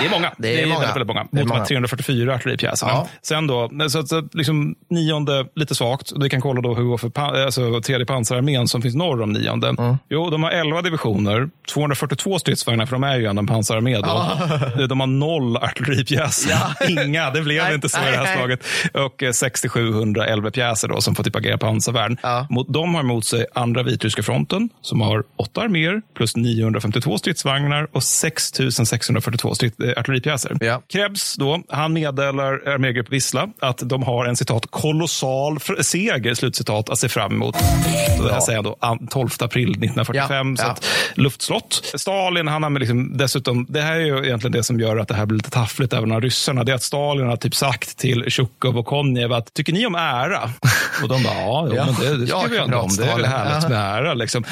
[0.00, 0.32] Det är många.
[0.38, 0.78] Det är många.
[0.78, 1.26] väldigt, väldigt många.
[1.30, 1.66] Det är Mot de här många.
[1.66, 2.92] 344 artilleripjäserna.
[2.92, 3.08] Ja.
[3.22, 6.12] Sen då, så att liksom, nionde lite svagt.
[6.20, 9.68] Vi kan kolla då hur för alltså, tredje pansararmén som finns norr om nionde.
[9.68, 9.96] Mm.
[10.08, 13.96] Jo, de har 11 divisioner, 242 stridsvagnar, för de är ju ändå en pansararmé.
[13.96, 14.86] Då.
[14.86, 16.58] De har noll artilleripjäser.
[17.06, 18.64] Inga, det blev inte så i det här slaget.
[18.94, 22.18] Och eh, 6700 LV-pjäser då, som får typ agera pansarvärn.
[22.22, 22.46] Ja.
[22.50, 27.88] Mot, de har emot sig andra vitryska fronten som har åtta arméer plus 952 stridsvagnar
[27.92, 30.56] och 6642 strid, eh, artilleripjäser.
[30.60, 30.82] Ja.
[30.88, 36.98] Krebs då, han meddelar armégrupp Vissla att de har en citat kolossal seger slutcitat att
[36.98, 37.56] se fram emot.
[38.30, 40.56] Här säger jag då an- 12 april 1945.
[40.58, 40.72] Ja, Så ja.
[40.72, 41.82] att, luftslott.
[41.94, 45.14] Stalin, han har liksom, dessutom, det här är ju egentligen det som gör att det
[45.14, 46.64] här blir lite taffligt även av ryssarna.
[46.64, 49.94] Det är att Stalin har typ sagt till Tjukov och Konjev att tycker ni om
[49.94, 50.40] ära?
[51.02, 51.86] Och de bara, ja, jo, Ja.
[51.86, 52.90] men det, det Ja, skriver jag ändå om.
[52.96, 53.68] Det är väl härligt Ja.
[53.68, 54.14] med ära.
[54.14, 54.44] Liksom.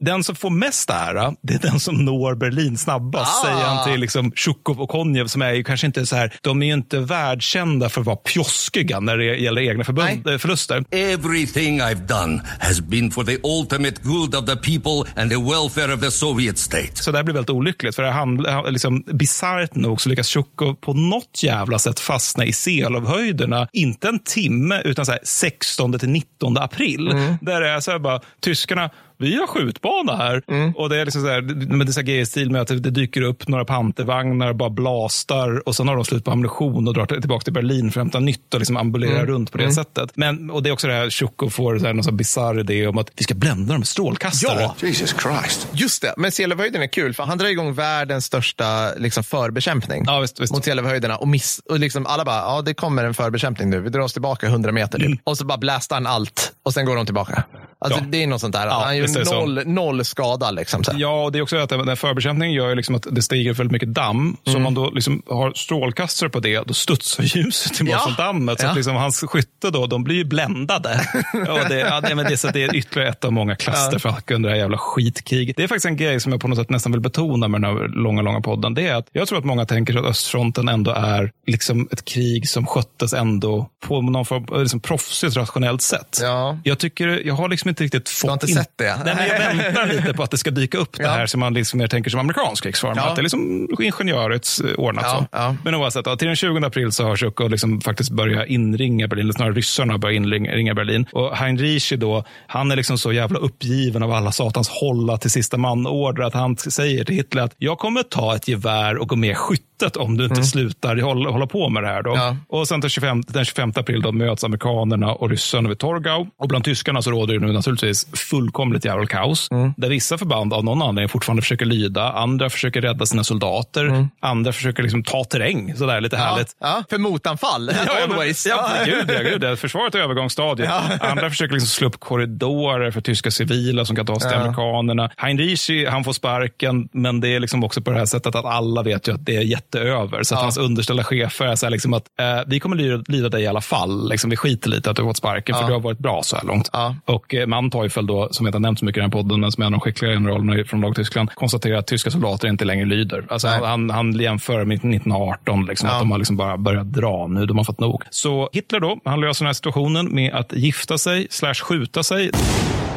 [0.00, 3.46] Den som får mest ära, det är den som når Berlin snabbast, Ah.
[3.46, 6.62] säger han till liksom Tjukov och Konjev som är ju kanske inte så här, de
[6.62, 10.84] är ju inte världskända för att vara pjoskiga när det gäller egna förbund, eh, förluster.
[10.90, 15.94] Everything I've done has been for the ultimate good of the people and the welfare
[15.94, 16.90] of the Soviet state.
[16.94, 17.96] Så det här blir väldigt olyckligt.
[17.96, 22.52] För det handlar, liksom, bisarrt nog så lyckas Tjukov på något jävla sätt fastna i
[22.52, 23.68] Seelovhöjderna.
[23.72, 27.04] Inte en timme, utan så här 16 till 19 april.
[27.40, 30.42] Där det är så här bara, tyskarna, vi har skjutbana här.
[30.76, 33.64] Och det är liksom så här, så här GS-stil med att det, dyker upp några
[33.64, 37.90] pantervagnar, bara blastar och sen har de slut på ammunition och drar tillbaka till Berlin
[37.90, 40.10] för att hämta nytt och liksom ambulerar runt på det sättet.
[40.14, 42.98] Men, och det är också det här, Tjukov får så här, någon bisarr idé om
[42.98, 44.60] att vi ska blända dem med strålkastare.
[44.60, 44.74] Ja.
[44.82, 45.68] Jesus Christ.
[45.72, 50.20] Just det, men Seelövhöjden är kul för han drar igång världens största liksom, förbekämpning Ja,
[50.20, 50.52] visst, visst.
[50.52, 53.90] mot Seelövhöjderna och, miss, och liksom alla bara, ja det kommer en förbekämpning nu, vi
[53.90, 55.20] drar oss tillbaka 100 meter typ.
[55.24, 57.44] Och så bara blästar han allt och sen går de tillbaka.
[57.84, 58.06] Alltså Ja.
[58.08, 60.84] det är något sånt där, Ja, han gör noll, noll skada liksom.
[60.84, 60.92] Så.
[60.96, 63.94] Ja, och det är också att den förbekämpningen gör liksom att det stiger väldigt mycket
[63.94, 64.36] damm.
[64.44, 68.14] Så om man då liksom har strålkastare på det, då studsar ljuset tillbaka Ja.
[68.14, 68.60] från dammet.
[68.60, 68.72] Så Ja.
[68.74, 71.00] liksom hans skytte då, de blir ju bländade.
[71.34, 74.48] och det, ja, det, men det, så det är ytterligare ett av många klasterfack under
[74.48, 75.56] det här jävla skitkriget.
[75.56, 77.70] Det är faktiskt en grej som jag på något sätt nästan vill betona med den
[77.76, 78.74] här långa, långa podden.
[78.74, 82.48] Det är att jag tror att många tänker att östfronten ändå är liksom ett krig
[82.48, 86.18] som sköttes ändå på någon form av liksom proffsigt, rationellt sätt.
[86.22, 86.58] Ja.
[86.64, 88.96] Jag tycker, jag har liksom inte riktigt fått har inte in- sett det?
[89.04, 91.10] Nej, men jag väntar lite på att det ska dyka upp det Ja.
[91.10, 92.92] här som man liksom mer tänker som amerikansk krigsform.
[92.96, 93.08] Ja.
[93.08, 95.26] Att det är liksom ingenjörets eh, ordnat Ja, så.
[95.32, 95.56] ja.
[95.64, 99.24] Men oavsett, då, till den 20 april så har Tjukov liksom faktiskt börjat inringa Berlin,
[99.24, 101.06] eller snarare ryssarna har börjat inringa Berlin.
[101.12, 105.56] Och Heinrichi då, han är liksom så jävla uppgiven av alla satans hålla till sista
[105.56, 109.30] man-order att han säger till Hitler att jag kommer ta ett gevär och gå med
[109.30, 109.34] i
[109.80, 112.02] skyttet om du inte slutar hålla, hålla på med det här.
[112.02, 112.16] Då.
[112.16, 112.36] Ja.
[112.48, 116.26] Och sen den 25, den 25 april då möts amerikanerna och ryssarna vid Torgau.
[116.38, 119.48] Och bland tyskarna så råder det nu naturligtvis fullkomligt jävla kaos.
[119.76, 122.12] Där vissa förband av någon anledning fortfarande försöker lyda.
[122.12, 124.08] Andra försöker rädda sina soldater.
[124.20, 125.74] Andra försöker liksom ta terräng.
[125.76, 126.56] Sådär lite härligt.
[126.60, 128.46] Ja, för motanfall, Ja, ja, always.
[128.46, 129.56] Ja, gud, ja, gud, ja.
[129.56, 130.70] Försvaret är övergångsstadiet.
[131.00, 135.10] Andra försöker liksom slå upp korridorer för tyska civila som kan ta sig till amerikanerna.
[135.16, 138.82] Heinrichi, han får sparken, men det är liksom också på det här sättet att alla
[138.82, 139.42] vet ju att det är
[139.74, 140.22] jätteöver.
[140.22, 142.76] Så att hans underställda chefer är så här liksom att eh, vi kommer
[143.10, 144.08] lyda, dig i alla fall.
[144.08, 146.36] Liksom, vi skiter lite att du har fått sparken, för du har varit bra så
[146.36, 146.70] här långt.
[146.72, 146.96] Ja.
[147.04, 149.40] Och eh, Manteuffel då, som jag inte har nämnt så mycket i den här podden,
[149.40, 152.64] men som är en av de skickliga generalerna från Dagtyskland, konstaterar att tyska soldater inte
[152.64, 153.24] längre lyder.
[153.30, 153.60] Alltså, Nej.
[153.64, 155.94] han, han jämför med 1918, liksom, Ja.
[155.94, 157.46] att de har liksom bara börjat dra nu.
[157.46, 158.02] De har fått nog.
[158.10, 162.30] Så Hitler då, han löser den här situationen med att gifta sig slash skjuta sig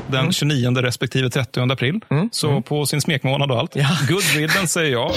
[0.08, 2.00] den 29 respektive 30 april.
[2.32, 3.74] Så på sin smekmånad och allt.
[4.10, 5.12] Good riddance säger jag.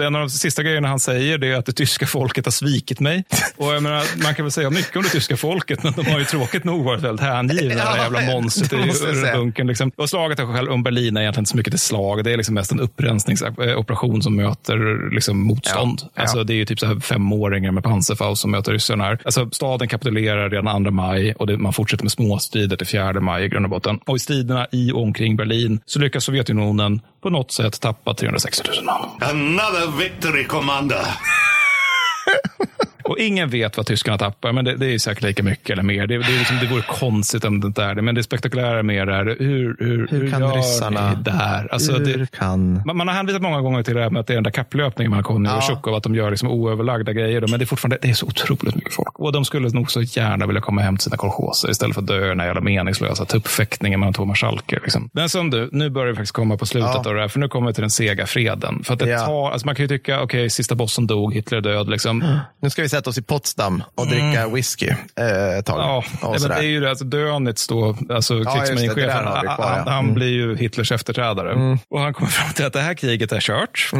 [0.00, 3.00] En av de sista grejerna han säger det är att det tyska folket har svikit
[3.00, 3.24] mig.
[3.56, 6.24] Och menar, man kan väl säga mycket om det tyska folket, men de har ju
[6.24, 9.36] tråkigt nog varit väldigt hängivna, det här jävla monstret i säga.
[9.36, 9.66] bunkern.
[9.66, 9.92] Liksom.
[9.96, 12.24] Och slaget om Berlin är egentligen inte så mycket ett slag.
[12.24, 16.00] Det är liksom mest en upprensningsoperation som möter liksom motstånd.
[16.02, 16.22] Ja, ja.
[16.22, 19.18] Alltså, det är ju typ så här femåringar med pansarfaust som möter ryssarna här.
[19.24, 23.44] Alltså, staden kapitulerar redan 2 maj och det, man fortsätter med småstrider till 4 maj
[23.44, 23.98] i grund och botten.
[24.06, 28.62] Och i striderna i och omkring Berlin så lyckas Sovjetunionen på något sätt tappa 360
[28.76, 29.10] 000 man.
[29.20, 30.98] Another victory, Commander.
[33.08, 36.06] Och ingen vet vad tyskarna tappar, men det, det är säkert lika mycket eller mer.
[36.06, 38.02] Det, det, är liksom, det vore konstigt om det inte är det.
[38.02, 41.68] Men det spektakulära mer är hur, hur, Hur kan gör ryssarna- där?
[41.72, 42.82] Alltså, Hur det, kan...
[42.86, 44.50] man, man har hänvisat många gånger till det här med att det är den där
[44.50, 45.60] kapplöpningen mellan och Ja.
[45.60, 47.40] Tjukov, att de gör liksom oöverlagda grejer.
[47.40, 47.46] då.
[47.48, 49.18] Men det är fortfarande det är så otroligt mycket folk.
[49.18, 52.06] Och de skulle nog så gärna vilja komma hem till sina kolchoser istället för att
[52.08, 54.80] dö i den här jävla meningslösa tuppfäktningen mellan två marskalker.
[54.82, 55.10] Liksom.
[55.12, 56.98] Men som du, nu börjar vi faktiskt komma på slutet Ja.
[57.08, 58.84] av det här, för nu kommer vi till den sega freden.
[58.84, 59.26] För att det Ja.
[59.26, 61.88] tar, alltså man kan ju tycka, okej, sista bossen dog, Hitler är död.
[61.90, 62.38] Liksom.
[62.62, 64.88] Nu ska vi sätta oss i Potsdam och dricka whisky
[65.20, 65.78] eh, ett tag.
[65.80, 66.90] Ja, nej, men det är ju det.
[66.90, 69.82] Alltså Dönitz då, alltså krigsmarinchefen, kvar, han, ja.
[69.86, 70.14] han Mm.
[70.14, 71.78] blir ju Hitlers efterträdare.
[71.90, 73.90] Och han kommer fram till att det här kriget är kört.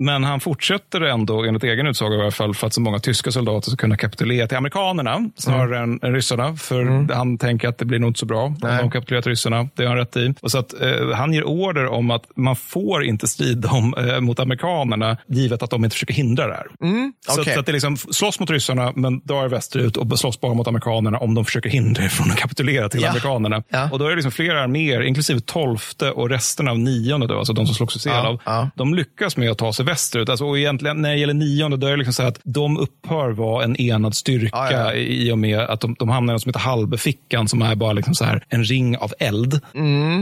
[0.00, 0.12] Mm.
[0.12, 3.30] Men han fortsätter ändå, enligt egen utsago i alla fall, för att så många tyska
[3.32, 6.56] soldater ska kunna kapitulera till amerikanerna snarare än, än ryssarna.
[6.56, 8.58] För han tänker att det blir nog inte så bra om Mm.
[8.74, 8.78] Nej.
[8.82, 9.68] de kapitulerar till ryssarna.
[9.74, 10.34] Det har han rätt i.
[10.42, 14.20] Och så att, eh, han ger order om att man får inte strida om, eh,
[14.20, 16.66] mot amerikanerna givet att de inte försöker hindra det här.
[16.78, 17.54] Så, Mm, okej.
[17.54, 20.68] så att det är liksom slåss mot ryssarna men drar västerut och slåss bara mot
[20.68, 23.08] amerikanerna om de försöker hindra er från att kapitulera till Ja.
[23.08, 23.62] amerikanerna.
[23.68, 23.88] Ja.
[23.92, 27.52] Och då är det liksom flera arméer, inklusive tolfte och resten av nionde, då, alltså
[27.52, 30.28] de som slogs i Ja, av, de lyckas med att ta sig västerut.
[30.28, 33.30] Alltså, och egentligen, när det gäller nionde, då är det liksom så att de upphör
[33.30, 34.94] vara en enad styrka Ja, ja.
[34.94, 37.92] i och med att de, de hamnar i något som heter halvfickan som är bara
[37.92, 39.60] liksom så här, en ring av eld.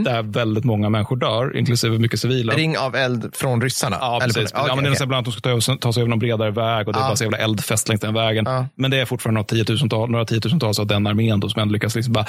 [0.05, 2.53] Där väldigt många människor dör, inklusive mycket civila.
[2.53, 2.61] Mm.
[2.61, 3.97] Ring av eld från ryssarna?
[4.01, 4.51] Ja, Eller precis.
[4.51, 6.09] från- ja, men det är här bland annat att de ska ta, ta sig över
[6.09, 8.45] någon bredare väg och det är bara så jävla eldfest längs den vägen.
[8.47, 8.67] Ja.
[8.75, 11.95] Men det är fortfarande några tiotusentals, några tiotusentals av den armén då, som ändå lyckas
[11.95, 12.25] liksom bara,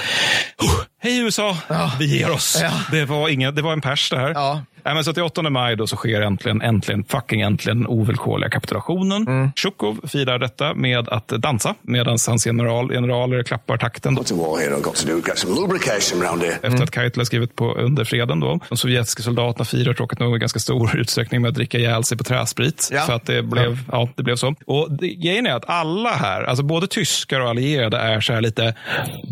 [0.58, 1.56] "Oh, hej USA,
[1.98, 2.62] vi ger oss.
[2.90, 4.58] Det, var ingen, det var en pers det här.
[4.88, 4.94] Ja.
[4.94, 8.50] Nej, men så till 8 maj då så sker äntligen, äntligen, fucking äntligen den ovillkorliga
[8.50, 9.28] kapitulationen.
[9.28, 9.52] Mm.
[9.56, 14.18] Tjukov firar detta med att dansa medan hans general, generaler klappar takten.
[14.18, 15.20] What's a war hero got to do?
[15.26, 16.58] Get some lubrication round here.
[16.62, 18.40] Efter att Keitel skrivit på under freden.
[18.40, 18.60] Då.
[18.68, 22.18] De sovjetiska soldaterna firar tråkigt nog i ganska stor utsträckning med att dricka ihjäl sig
[22.18, 22.88] på träsprit.
[22.92, 23.00] Ja.
[23.00, 24.08] För att det blev, ja.
[24.14, 24.54] det blev så.
[24.66, 28.40] Och det, grejen är att alla här, alltså både tyskar och allierade är så här
[28.40, 28.74] lite,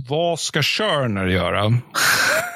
[0.09, 1.73] vad ska Schörner göra?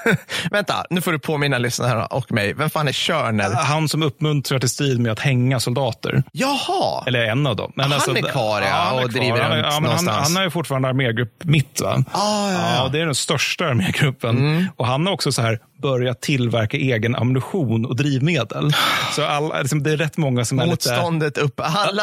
[0.51, 2.53] Vänta, nu får du påminna lyssnarna och mig.
[2.55, 3.51] Vem fan är Körner?
[3.55, 6.23] Han som uppmuntrar till strid med att hänga soldater.
[6.33, 7.05] Jaha!
[7.07, 7.73] Eller en av dem.
[7.77, 9.21] Han är kvar, ja, han är och kvar.
[9.21, 10.29] driver han, är- runt ja, men han, någonstans.
[10.29, 11.81] han är ju fortfarande armégrupp mitt.
[11.81, 12.05] Va?
[12.13, 12.81] Ah, ja, ja.
[12.81, 12.93] Mm.
[12.93, 14.69] det är den största armégruppen.
[14.77, 18.73] Och han har också så här börjat tillverka egen ammunition och drivmedel.
[19.13, 20.91] Så alla, liksom, det är rätt många som är lite...
[20.91, 21.61] Motståndet upp.
[21.61, 22.03] Alla,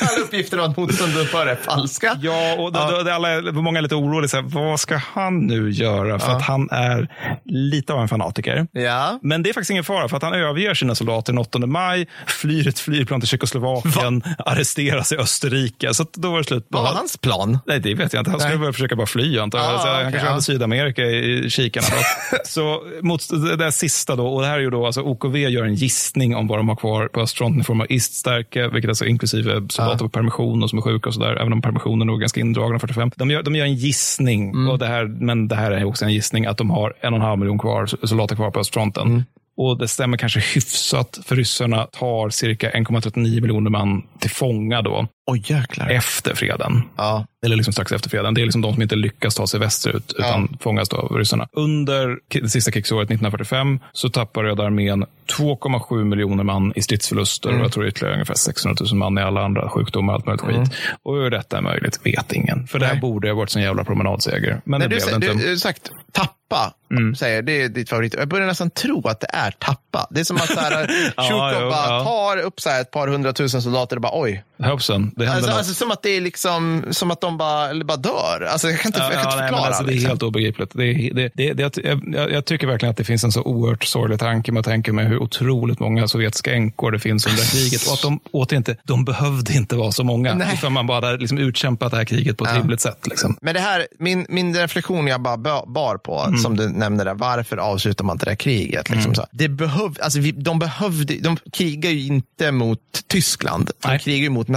[0.00, 2.18] alla uppgifter om att motståndet upphör är falska.
[2.22, 2.90] Ja, och Ja.
[2.90, 4.28] Då, då, alla, många är lite oroliga.
[4.28, 6.18] Så här, vad ska han nu göra?
[6.18, 7.08] För att han är
[7.44, 8.66] lite av en fanatiker.
[8.72, 9.18] Ja.
[9.22, 12.08] Men det är faktiskt ingen fara, för att han överger sina soldater den 8 maj,
[12.26, 15.94] flyr ett flygplan till Tjeckoslovakien, arresteras i Österrike.
[15.94, 16.66] Så då var det slut.
[16.68, 17.58] Vad var hans plan?
[17.66, 18.30] Nej, det vet jag inte.
[18.30, 19.74] Han skulle bara försöka bara fly, antar jag.
[19.74, 20.30] Ah, Så han okej, kanske ja.
[20.30, 21.86] hade Sydamerika i kikarna.
[21.90, 22.36] Då.
[22.44, 25.64] så mot det där sista då, och det här är ju då, alltså OKV gör
[25.64, 29.06] en gissning om vad de har kvar på östfronten i form av iststärke, vilket alltså
[29.06, 32.40] inklusive soldater på permission och som är sjuka och sådär, även om permissionen är ganska
[32.40, 33.10] indragna 45.
[33.16, 34.68] De gör, de gör en gissning, Mm.
[34.68, 37.18] och det här, men det här är också en gissning, att de har en och
[37.20, 39.06] en halv miljon kvar, soldater kvar på östfronten.
[39.06, 39.22] Mm.
[39.56, 45.06] Och det stämmer kanske hyfsat, för ryssarna tar cirka 1,39 miljoner man till fånga då,
[45.26, 45.88] Oj, jäklar.
[45.90, 46.82] efter freden.
[46.96, 47.26] Ja.
[47.46, 48.34] Eller liksom strax efter freden.
[48.34, 51.48] Det är liksom de som inte lyckas ta sig västerut utan fångas då av ryssarna.
[51.52, 55.04] Under det sista krigsåret 1945 så tappar Röda armén
[55.38, 57.60] 2,7 miljoner man i stridsförluster Mm.
[57.60, 60.44] och jag tror ytterligare ungefär 600 000 man i alla andra sjukdomar och allt möjligt
[60.54, 60.64] Mm.
[60.66, 60.74] skit.
[61.02, 62.66] Och hur detta är möjligt vet ingen.
[62.66, 64.60] För det här borde ha varit en jävla promenadseger.
[64.64, 65.44] Men Nej, det blev det inte.
[65.44, 66.74] du har sagt tappa,
[67.16, 68.14] säger det är ditt favorit.
[68.14, 70.06] Jag börjar nästan tro att det är tappa.
[70.10, 70.50] Det är som att
[71.16, 72.04] Ja, Tjukov jo, bara ja.
[72.04, 74.44] tar upp så ett par hundratusen soldater och bara oj.
[74.64, 75.58] Hoppsan, det Alltså, något.
[75.58, 78.48] alltså som att det är liksom, som att de bara, bara dör.
[78.52, 79.66] Alltså, jag kan inte, jag kan inte nej, förklara.
[79.66, 80.08] alltså, det är liksom.
[80.08, 80.70] helt obegripligt.
[80.74, 81.76] Det det, det, det,
[82.12, 84.92] jag, jag, tycker verkligen att det finns en så oerhört sorglig tanke med att tänka
[84.92, 87.86] mig hur otroligt många sovjetiska änkor det finns under kriget.
[87.86, 90.34] Och att de återigen inte, de behövde inte vara så många.
[90.34, 90.54] Nej.
[90.54, 92.58] Utan man bara hade liksom utkämpat det här kriget på ett Ja.
[92.60, 93.06] rimligt sätt.
[93.06, 93.36] Liksom.
[93.42, 96.38] Men det här, min, min reflektion jag bara ba- bar på, Mm.
[96.40, 98.90] som du nämnde där, varför avslutar man inte det här kriget?
[98.90, 99.26] Liksom så.
[99.32, 103.98] Det behöv, alltså vi, de, behövde, de krigar ju inte mot Tyskland, de Nej.
[103.98, 104.48] krigar ju mot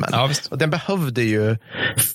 [0.00, 0.44] nazismen.
[0.44, 1.56] Ja, och den behövde ju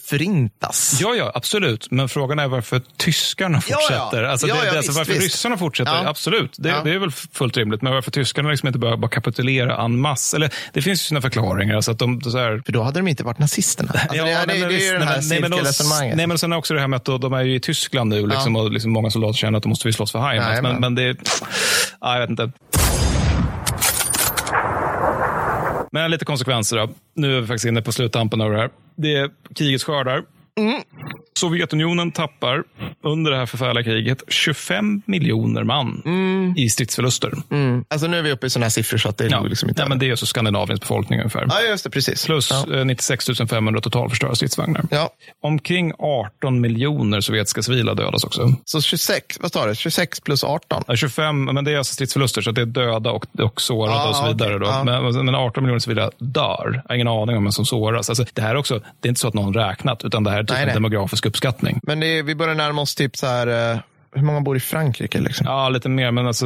[0.10, 0.98] förintas.
[1.02, 1.92] Ja, ja, absolut.
[1.92, 3.98] Men frågan är varför tyskarna Ja, ja.
[3.98, 4.24] fortsätter.
[4.24, 5.24] Alltså, det, det, alltså, visst, varför visst.
[5.24, 6.56] ryssarna fortsätter, absolut.
[6.58, 7.82] Det, det är väl fullt rimligt.
[7.82, 10.38] Men varför tyskarna liksom inte bara, bara kapitulera en masse.
[10.38, 11.76] Eller, det finns ju sina förklaringar.
[11.76, 13.92] Alltså att de, så här, För då hade de inte varit nazisterna.
[13.94, 16.18] Alltså, det, Ja, det, nej, men det är ju det här cirkelresonemanget.
[16.18, 18.28] Nej, men sen är också det här med att de är ju i Tyskland nu
[18.28, 20.64] liksom, och liksom många soldater känner att de måste vi slåss för Heimat.
[20.64, 21.18] Men- men det...
[22.02, 22.52] Ja, jag vet inte.
[25.96, 26.90] Men lite konsekvenser då.
[27.14, 28.70] Nu är vi faktiskt inne på sluttampen av det här.
[28.96, 30.24] Det är krigets skördar.
[30.58, 30.82] Mm.
[31.40, 32.64] Sovjetunionen tappar
[33.04, 36.04] under det här förfärliga kriget 25 miljoner man
[36.58, 37.32] i stridsförluster.
[37.52, 37.86] Mm.
[37.88, 39.42] Alltså nu är vi uppe i sådana här siffror så att det är Ja.
[39.44, 39.82] liksom inte...
[39.82, 41.46] Nej, men det är alltså Skandinaviens befolkning ungefär.
[41.50, 41.90] Ja, just det.
[41.90, 42.26] Precis.
[42.26, 42.76] Plus Ja.
[42.80, 44.86] eh, 96 500 totalförstörda stridsvagnar.
[44.92, 45.10] Ja.
[45.44, 48.54] Omkring 18 miljoner sovjetiska civila dödas också.
[48.66, 49.76] Så 26, vad står det?
[49.76, 50.84] 26 plus 18?
[50.88, 53.94] Ja, 25, men det är alltså stridsförluster, så att det är döda och, och sårade
[53.96, 54.60] Ja, och så vidare.
[54.60, 54.66] Då.
[54.66, 54.84] Ja.
[54.84, 56.82] Men, men 18 miljoner civila dör.
[56.84, 58.10] Jag har ingen aning om vem som såras.
[58.10, 60.38] Alltså, det här är också, det är inte så att någon räknat, utan det här
[60.40, 60.74] är typ Nej, en nej.
[60.74, 61.80] demografisk uppskattning.
[61.84, 63.80] Men är, vi börjar närma oss typ så här, eh,
[64.16, 65.20] hur många bor i Frankrike?
[65.20, 65.46] Liksom?
[65.50, 66.46] Ja, lite mer, men alltså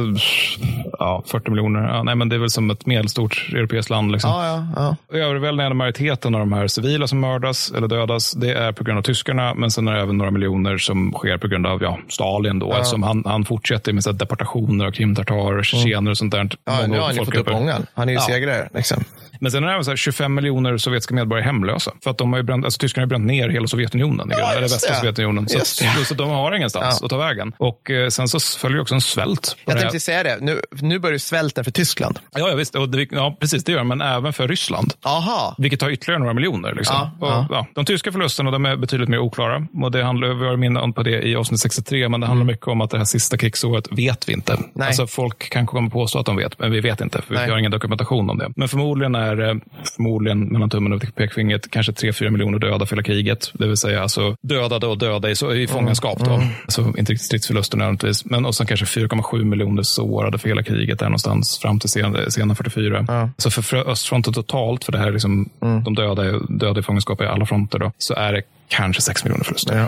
[0.98, 1.80] ja, 40 miljoner.
[1.88, 4.12] Ja, nej, men det är väl som ett medelstort europeiskt land.
[4.12, 4.30] Liksom.
[4.30, 4.46] Ja,
[4.76, 5.18] ja, ja.
[5.18, 9.02] Överväldigande majoriteten av de här civila som mördas eller dödas, det är på grund av
[9.02, 12.58] tyskarna, men sen är det även några miljoner som sker på grund av ja, Stalin.
[12.58, 16.50] Då, eftersom han, han fortsätter med så deportationer av krimtartarer, tjetjener och sånt där.
[16.64, 17.86] Ja, nu har han ju fått upp ångan.
[17.94, 18.22] Han är ju Ja.
[18.22, 18.68] segrare.
[18.74, 19.04] Liksom.
[19.40, 21.92] Men sen är det även så här 25 miljoner sovjetiska medborgare hemlösa.
[22.04, 24.60] För att de har ju bränt, alltså, tyskarna har bränt ner hela Sovjetunionen, grunden, eller
[24.60, 24.94] västra.
[24.94, 25.48] Sovjetunionen.
[25.48, 27.04] Så, att, så de har ingenstans Ja.
[27.06, 27.52] att ta vägen.
[27.58, 29.56] Och eh, sen så följer också en svält.
[29.64, 32.18] Jag tänkte säga det, nu, nu börjar svälten för Tyskland.
[32.34, 32.74] Ja, ja visst.
[32.74, 34.92] Och det, ja, precis, det gör men även för Ryssland.
[35.02, 35.54] Aha.
[35.58, 36.74] Vilket tar ytterligare några miljoner.
[36.74, 36.96] Liksom.
[36.96, 37.46] Ja, och, ja.
[37.50, 39.66] ja, de tyska förlusterna de är betydligt mer oklara.
[39.82, 42.68] Och det handlar, vi har inne på det i avsnitt 63, men det handlar mycket
[42.68, 44.58] om att det här sista krigsåret vet vi inte.
[44.72, 44.86] Nej.
[44.86, 47.22] Alltså, folk kanske kommer påstå att de vet, men vi vet inte.
[47.22, 47.44] För Nej.
[47.44, 48.52] vi har ingen dokumentation om det.
[48.56, 49.60] Men förmodligen är det,
[49.96, 53.50] förmodligen mellan tummen och pekfingret, kanske 3-4 miljoner döda för hela kriget.
[53.54, 56.18] Det vill säga alltså dödade och döda i, så, i fångenskap.
[56.24, 56.30] Då.
[56.34, 56.46] Mm.
[56.64, 58.24] Alltså inte riktigt stridsförluster nödvändigtvis.
[58.24, 62.30] Men och sen kanske 4,7 miljoner sårade för hela kriget där någonstans fram till sen,
[62.30, 63.04] sena 44.
[63.08, 63.30] Ja.
[63.36, 65.84] Så för, för östfronten totalt, för det här är liksom, Mm.
[65.84, 69.24] de döda, är- döda i fångenskap i alla fronter, då, så är det kanske 6
[69.24, 69.76] miljoner förluster.
[69.78, 69.86] Ja.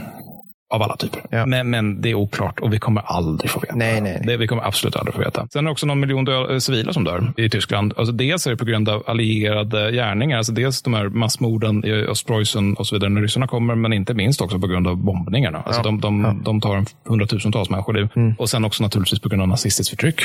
[0.73, 1.21] Av alla typer.
[1.31, 1.47] Ja.
[1.47, 3.75] Men, men det är oklart och vi kommer aldrig få veta.
[3.77, 4.23] Nej, nej, nej.
[4.27, 5.47] Det, vi kommer absolut aldrig få veta.
[5.53, 7.95] Sen är det också någon miljon dö- eh, civila som dör i Tyskland.
[7.97, 10.37] Alltså dels är det på grund av allierade gärningar.
[10.39, 14.15] Alltså dels de här massmorden i Ostpreussen och så vidare när ryssarna kommer, men inte
[14.15, 15.59] minst också på grund av bombningarna.
[15.59, 15.85] Alltså Ja.
[15.85, 18.09] de, de, de tar en hundratusentals människoliv.
[18.17, 18.35] Mm.
[18.39, 20.21] Och sen också naturligtvis på grund av nazistiskt förtryck.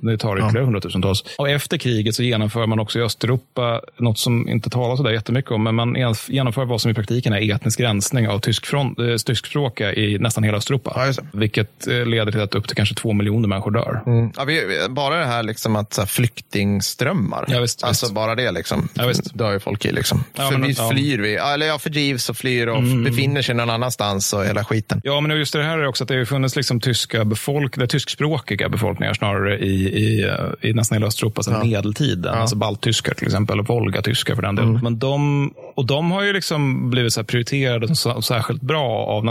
[0.00, 1.24] Det tar ytterligare hundratusentals.
[1.38, 5.10] Och efter kriget så genomför man också i Östeuropa något som inte talas så där
[5.12, 5.96] jättemycket om, men man
[6.28, 8.98] genomför vad som i praktiken är etnisk rensning av tysk front,
[9.86, 10.92] tyskspråkiga i nästan hela Östeuropa.
[11.16, 11.22] Ja.
[11.32, 14.02] Vilket eh, leder till att upp till kanske två miljoner människor dör.
[14.06, 14.32] Mm.
[14.36, 17.44] Ja, vi, bara det här liksom att här, flyktingströmmar.
[17.48, 18.14] Ja, visst, alltså visst.
[18.14, 18.88] bara det liksom.
[18.94, 19.34] Ja, visst.
[19.34, 20.24] dör ju folk i liksom.
[20.36, 20.76] Ja, För men- vi.
[20.78, 20.90] Mm.
[20.90, 25.00] flyr vi, eller ja, fördrivs och flyr och befinner sig någon annanstans och hela skiten.
[25.04, 27.86] Ja, men just det här är också att det har funnits liksom tyska befolk det
[27.86, 30.30] tyskspråkiga befolkningar snarare i, i,
[30.62, 32.34] i nästan hela Östeuropa sedan medeltiden.
[32.34, 34.70] Alltså balttyskar till exempel, eller volgatyskar för den delen.
[34.70, 34.82] Mm.
[34.82, 39.24] Men de, och de har ju liksom blivit så prioriterade som särskilt bra av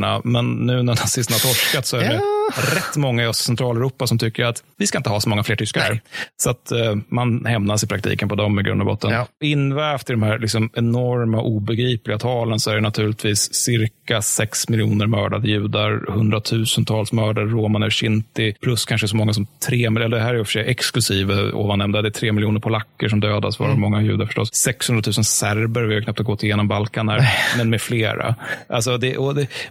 [0.00, 0.20] nazisterna.
[0.24, 4.06] Men nu när nazisterna har torskat så är det rätt många i Öst och Centraleuropa
[4.06, 5.80] som tycker att vi ska inte ha så många fler tyskar.
[5.80, 6.00] här.
[6.36, 9.10] Så att eh, man hämnas i praktiken på dem i grund och botten.
[9.10, 9.26] Ja.
[9.40, 15.06] Invävt i de här liksom enorma obegripliga talen så är det naturligtvis cirka 6 miljoner
[15.06, 20.34] mördade judar, hundratusentals mördade romaner, shinti, plus kanske så många som tre, eller det här
[20.34, 23.60] är i och för sig exklusive ovan nämnda, det är tre miljoner polacker som dödas,
[23.60, 24.54] varav många judar förstås.
[24.54, 28.34] 600 000 serber, vi har knappt gått igenom Balkan här, men med flera.
[28.68, 29.16] Alltså det,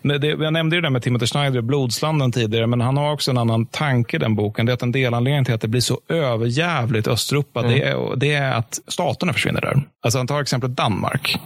[0.04, 3.12] det, det, jag nämnde ju det där med Timothy Schneider, Blodslanden tidigare, men han har
[3.14, 4.66] också en annan tanke i den boken.
[4.66, 8.34] Det är att en delanledning till att det blir så överjävligt Östeuropa, det, är, det
[8.34, 9.82] är att staterna försvinner där.
[10.02, 11.38] Alltså han tar exemplet Danmark.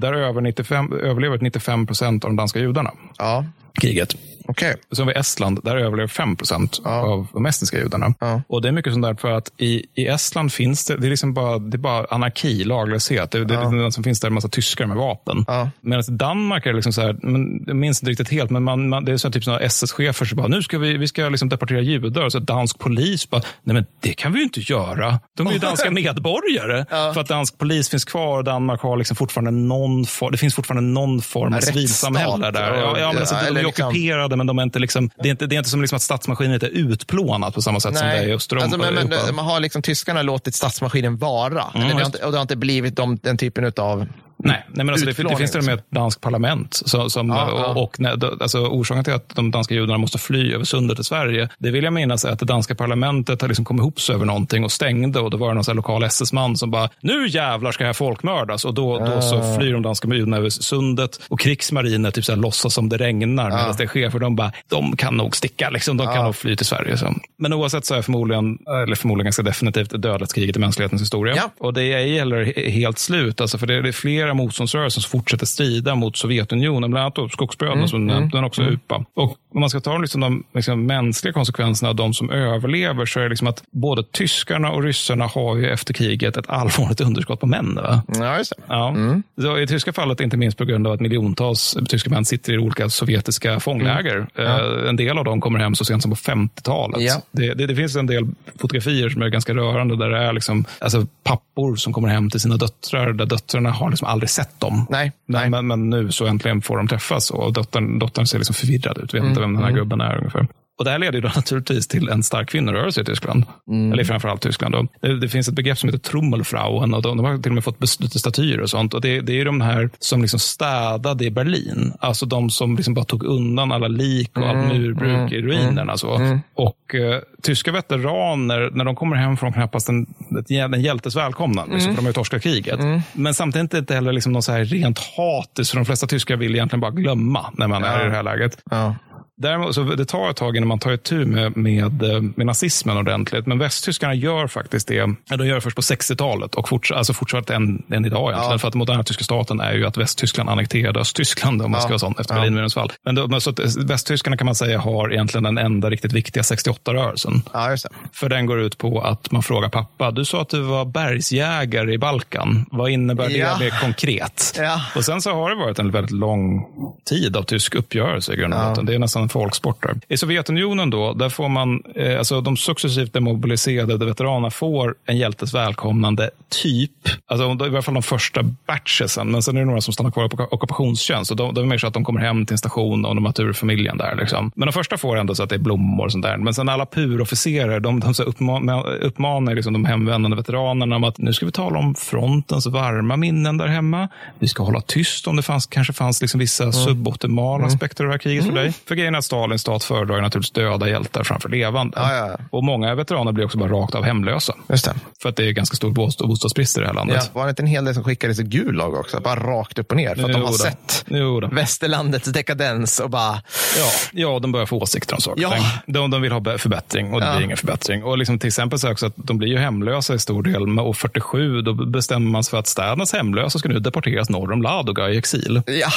[0.00, 3.44] Där över 95, överlever 95 procent av de danska judarna Ja,
[3.80, 4.16] kriget.
[4.44, 4.74] Okej.
[4.92, 8.14] Som vid Estland, där överlever 5 procent av de estniska judarna.
[8.20, 8.42] Ja.
[8.48, 11.10] Och det är mycket sånt där för att i, i Estland finns det, det är
[11.10, 13.30] liksom bara, det är bara anarki, laglöshet.
[13.30, 15.44] Det, det, är liksom det som finns där en massa tyskar med vapen.
[15.46, 15.70] Ja.
[15.80, 18.62] Medan i Danmark är det liksom så här, men, jag minns inte riktigt helt, men
[18.62, 21.08] man, man, det är så här, typ såna SS-chefer som bara, nu ska vi, vi
[21.08, 22.22] ska liksom deportera judar.
[22.24, 25.20] Och så dansk polis bara, nej men det kan vi ju inte göra.
[25.36, 26.86] De är ju danska medborgare.
[27.14, 30.54] För att dansk polis finns kvar och Danmark har liksom fortfarande någon form, det finns
[30.54, 32.74] fortfarande någon form av civilsamhälle där.
[32.74, 33.92] Ja, ja, men alltså, Ja, de är liksom-
[34.34, 36.02] ockuperade, men de är inte liksom, det, är inte, det är inte som liksom att
[36.02, 38.66] statsmaskinen är utplånat på samma sätt som det är i Östeuropa.
[38.76, 41.64] alltså, man har liksom tyskarna låtit statsmaskinen vara.
[41.74, 44.06] Eller det, har inte, och det har inte blivit de, den typen av...
[44.44, 46.82] Nej, nej men alltså det, det finns till och med ett danskt parlament.
[46.84, 47.66] Så, som, Ja, ja.
[47.66, 51.48] Och, och alltså, orsaken till att de danska judarna måste fly över sundet till Sverige,
[51.58, 54.26] det vill jag minnas är att det danska parlamentet har liksom kommit ihop sig över
[54.26, 55.20] någonting och stängde.
[55.20, 58.64] Och då var det någon lokal SS-man som bara, nu jävlar ska här folkmördas.
[58.64, 59.56] Och då, då så Ah.
[59.58, 61.20] flyr de danska judarna över sundet.
[61.28, 64.10] Och krigsmarinen typ så här låtsas som det regnar medan det sker.
[64.10, 65.96] För de bara, de kan nog sticka, liksom.
[65.96, 66.96] de kan nog fly till Sverige.
[66.98, 67.14] Så.
[67.38, 71.34] Men oavsett så är förmodligen, eller förmodligen ganska definitivt, dödlighetskriget i mänsklighetens historia.
[71.36, 71.50] Ja.
[71.60, 73.40] Och det är heller he- helt slut.
[73.40, 78.06] Alltså, för det är flera motståndsrörelser som fortsätter strida mot Sovjetunionen, bland annat skogsbröderna som
[78.06, 79.04] du nämnt, men också UPA.
[79.14, 83.18] Och om man ska ta liksom de liksom, mänskliga konsekvenserna av de som överlever så
[83.20, 87.40] är det liksom att både tyskarna och ryssarna har ju efter kriget ett allvarligt underskott
[87.40, 87.74] på män.
[87.74, 88.02] Va?
[88.06, 88.62] Ja, just det.
[88.68, 88.94] Ja.
[89.40, 92.58] Så I tyska fallet, inte minst på grund av att miljontals tyska män sitter i
[92.58, 94.26] olika sovjetiska fångläger.
[94.38, 97.00] Eh, En del av dem kommer hem så sent som på 50-talet.
[97.02, 97.14] Ja.
[97.32, 98.26] Det, det, det finns en del
[98.60, 102.40] fotografier som är ganska rörande där det är liksom, alltså, pappor som kommer hem till
[102.40, 104.86] sina döttrar där döttrarna har liksom aldrig sett dem.
[104.90, 108.54] Nej, Men, men, men nu så äntligen får de träffas och dottern, dottern ser liksom
[108.54, 109.14] förvirrad ut.
[109.14, 110.46] Vet inte vem den här gubben är ungefär.
[110.78, 113.44] Och det här leder ju naturligtvis till en stark kvinnorörelse i Tyskland.
[113.92, 114.74] Eller framförallt Tyskland.
[114.74, 114.86] Då.
[115.00, 117.64] Det, det finns ett begrepp som heter Trummelfrauen och de, de har till och med
[117.64, 118.94] fått bes- lite statyer och sånt.
[118.94, 121.92] Och det, det är ju de här som liksom städade i Berlin.
[122.00, 125.96] Alltså de som liksom bara tog undan alla lik och allt murbruk i ruinerna.
[125.96, 126.40] Så.
[126.54, 130.06] Och eh, tyska veteraner, när de kommer hem från knappast en,
[130.48, 132.80] en hjältes välkomnande, liksom, för de har ju torskat kriget.
[133.12, 136.54] Men samtidigt inte heller liksom någon så här rent hatiskt, för de flesta tyskar vill
[136.54, 138.58] egentligen bara glömma när man är i det här läget.
[138.70, 138.94] Ja.
[139.36, 142.96] Däremot, så det tar ett tag innan man tar itu med, med, eh, med nazismen
[142.96, 143.46] ordentligt.
[143.46, 145.00] Men västtyskarna gör faktiskt det.
[145.28, 148.30] De gör det först på 60-talet och forts, alltså fortsatt än, än idag.
[148.30, 148.52] Egentligen.
[148.52, 148.58] Ja.
[148.58, 151.98] För att moderna tyska staten är ju att Västtyskland annekterade Östtyskland om man ska vara
[151.98, 152.40] sån efter ja.
[152.40, 152.92] Berlinmurens fall.
[153.04, 157.42] Men då, så att västtyskarna kan man säga har egentligen den enda riktigt viktiga 68-rörelsen.
[157.52, 157.76] Ja,
[158.12, 161.92] För den går ut på att man frågar pappa, du sa att du var bergsjägare
[161.92, 162.66] i Balkan.
[162.70, 163.56] Vad innebär ja.
[163.58, 164.54] det konkret?
[164.58, 164.80] Ja.
[164.96, 166.66] Och sen så har det varit en väldigt lång
[167.04, 168.86] tid av tysk uppgörelse i grund och botten.
[168.86, 170.00] Det är nästan en folksport där.
[170.08, 175.54] I Sovjetunionen då, där får man, eh, alltså de successivt demobiliserade veteranerna får en hjältes
[175.54, 176.30] välkomnande
[176.62, 176.90] typ,
[177.26, 180.28] alltså i alla fall de första batchesen, men sen är det några som stannar kvar
[180.28, 181.30] på ockupationstjänst.
[181.30, 183.24] Och de, de är mer så att de kommer hem till en station och de
[183.24, 184.16] har turfamiljen där.
[184.16, 184.50] Liksom.
[184.54, 186.36] Men de första får ändå så att det är blommor och sånt där.
[186.36, 191.18] Men sen alla purofficerare, de, de så uppmanar, uppmanar liksom de hemvändande veteranerna om att
[191.18, 194.08] nu ska vi tala om frontens varma minnen där hemma.
[194.38, 196.72] Vi ska hålla tyst om det fanns, kanske fanns liksom vissa mm.
[196.72, 197.66] suboptimala mm.
[197.66, 198.54] aspekter av det här kriget mm.
[198.54, 198.72] för dig.
[198.88, 201.98] För grejen är att Stalins stat föredrar naturligtvis döda hjältar framför levande.
[202.00, 202.38] Ja, ja.
[202.50, 204.54] Och många veteraner blir också bara rakt av hemlösa.
[204.68, 204.94] Just det.
[205.22, 205.90] För att det är ganska stor
[206.26, 207.30] bostadsbrist i det här landet.
[207.34, 209.20] Ja, var det inte en hel del som skickades i Gulag också?
[209.20, 210.14] Bara rakt upp och ner.
[210.14, 210.52] För att jo, de har då.
[210.52, 211.48] sett jo, då.
[211.48, 213.42] västerlandets dekadens och bara...
[213.78, 215.42] Ja, ja de börjar få åsikter om saker.
[215.42, 215.56] Ja.
[215.86, 217.32] De, de vill ha förbättring och det ja.
[217.32, 218.04] blir ingen förbättring.
[218.04, 220.78] Och liksom till exempel så också att de blir ju hemlösa i stor del.
[220.78, 224.62] Och 47 då bestämmer man sig för att städernas hemlösa ska nu deporteras norr om
[224.62, 225.62] Ladoga i exil.
[225.66, 225.88] Ja.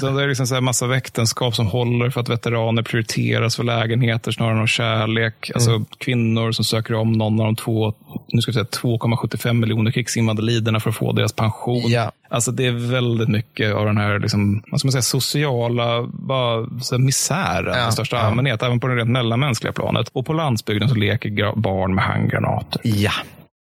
[0.00, 3.64] Så det är liksom så här massa äktenskap som håller för att veteraner prioriteras för
[3.64, 5.50] lägenheter snarare än kärlek.
[5.54, 5.84] Alltså mm.
[5.98, 7.94] kvinnor som söker om någon av de två,
[8.28, 11.82] nu ska säga 2,75 miljoner krigsinvaliderna för att få deras pension.
[11.86, 12.12] Ja.
[12.28, 16.66] Alltså det är väldigt mycket av den här liksom, vad ska man säga, sociala bara,
[16.80, 18.22] så misären ja, i största ja.
[18.22, 20.08] allmänhet, även på det rent mellanmänskliga planet.
[20.12, 22.80] Och på landsbygden så leker barn med handgranater.
[22.84, 23.12] Ja.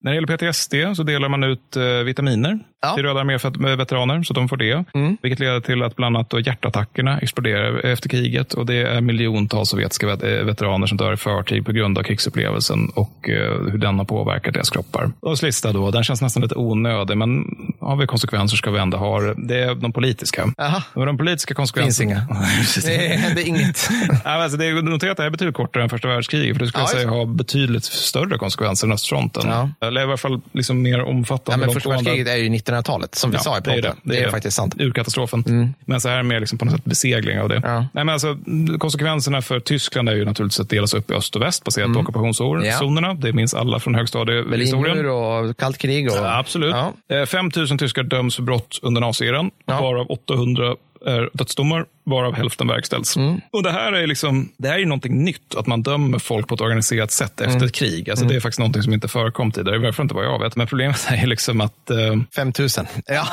[0.03, 2.95] När det gäller PTSD så delar man ut eh, vitaminer ja.
[2.95, 4.85] till Röda armé-veteraner så att de får det.
[4.93, 5.17] Mm.
[5.21, 8.53] Vilket leder till att bland annat då hjärtattackerna exploderar efter kriget.
[8.53, 12.89] Och det är miljontals sovjetiska eh, veteraner som dör i förtid på grund av krigsupplevelsen
[12.95, 15.11] och eh, hur den har påverkat deras kroppar.
[15.19, 17.45] Och lista då, den känns nästan lite onödig, men
[17.79, 19.63] har vi konsekvenser ska vi ändå ha det.
[19.63, 20.53] Är de politiska.
[20.57, 20.83] Aha.
[20.93, 22.27] Men de politiska konsekvenserna...
[22.45, 22.97] Finns inga.
[22.97, 23.89] det händer inget.
[24.23, 26.83] alltså det är noterat att det är betydligt kortare än första världskriget, för det skulle
[26.83, 29.43] ja, jag säga ha betydligt större konsekvenser än östfronten.
[29.47, 29.69] Ja.
[29.87, 31.63] Eller i alla fall liksom mer omfattande.
[31.63, 33.81] Ja, men första världskriget är ju 1900-talet, som vi ja, sa i podden.
[33.81, 33.95] Det är, det.
[34.03, 34.75] Det, det är, är faktiskt sant.
[34.79, 35.43] Urkatastrofen.
[35.47, 35.73] Mm.
[35.85, 37.61] Men så här mer liksom på något sätt besegling av det.
[37.63, 37.77] Ja.
[37.77, 38.37] Nej, men alltså,
[38.79, 41.95] konsekvenserna för Tyskland är ju naturligtvis att delas upp i öst och väst baserat mm.
[41.95, 43.07] på ockupationszonerna.
[43.07, 43.13] Ja.
[43.13, 44.97] Det minns alla från högstadiehistorien.
[44.97, 46.11] Berlinmur och kallt krig.
[46.11, 46.17] Och...
[46.17, 46.75] Ja, absolut.
[47.07, 47.25] Ja.
[47.25, 49.81] 5 000 tyskar döms för brott under nazieran, ja.
[49.81, 50.75] varav 800
[51.05, 53.15] är dödsdomar varav hälften verkställs.
[53.15, 53.41] Mm.
[53.51, 56.55] Och det här är liksom, det här är någonting nytt, att man dömer folk på
[56.55, 57.63] ett organiserat sätt efter mm.
[57.63, 58.09] ett krig.
[58.09, 58.33] Alltså, mm.
[58.33, 60.55] Det är faktiskt någonting som inte förekom tidigare, i alla fall inte vad jag vet.
[60.55, 61.89] Men problemet är liksom att...
[61.89, 61.97] Eh,
[62.35, 62.69] 5 000.
[63.05, 63.25] Ja.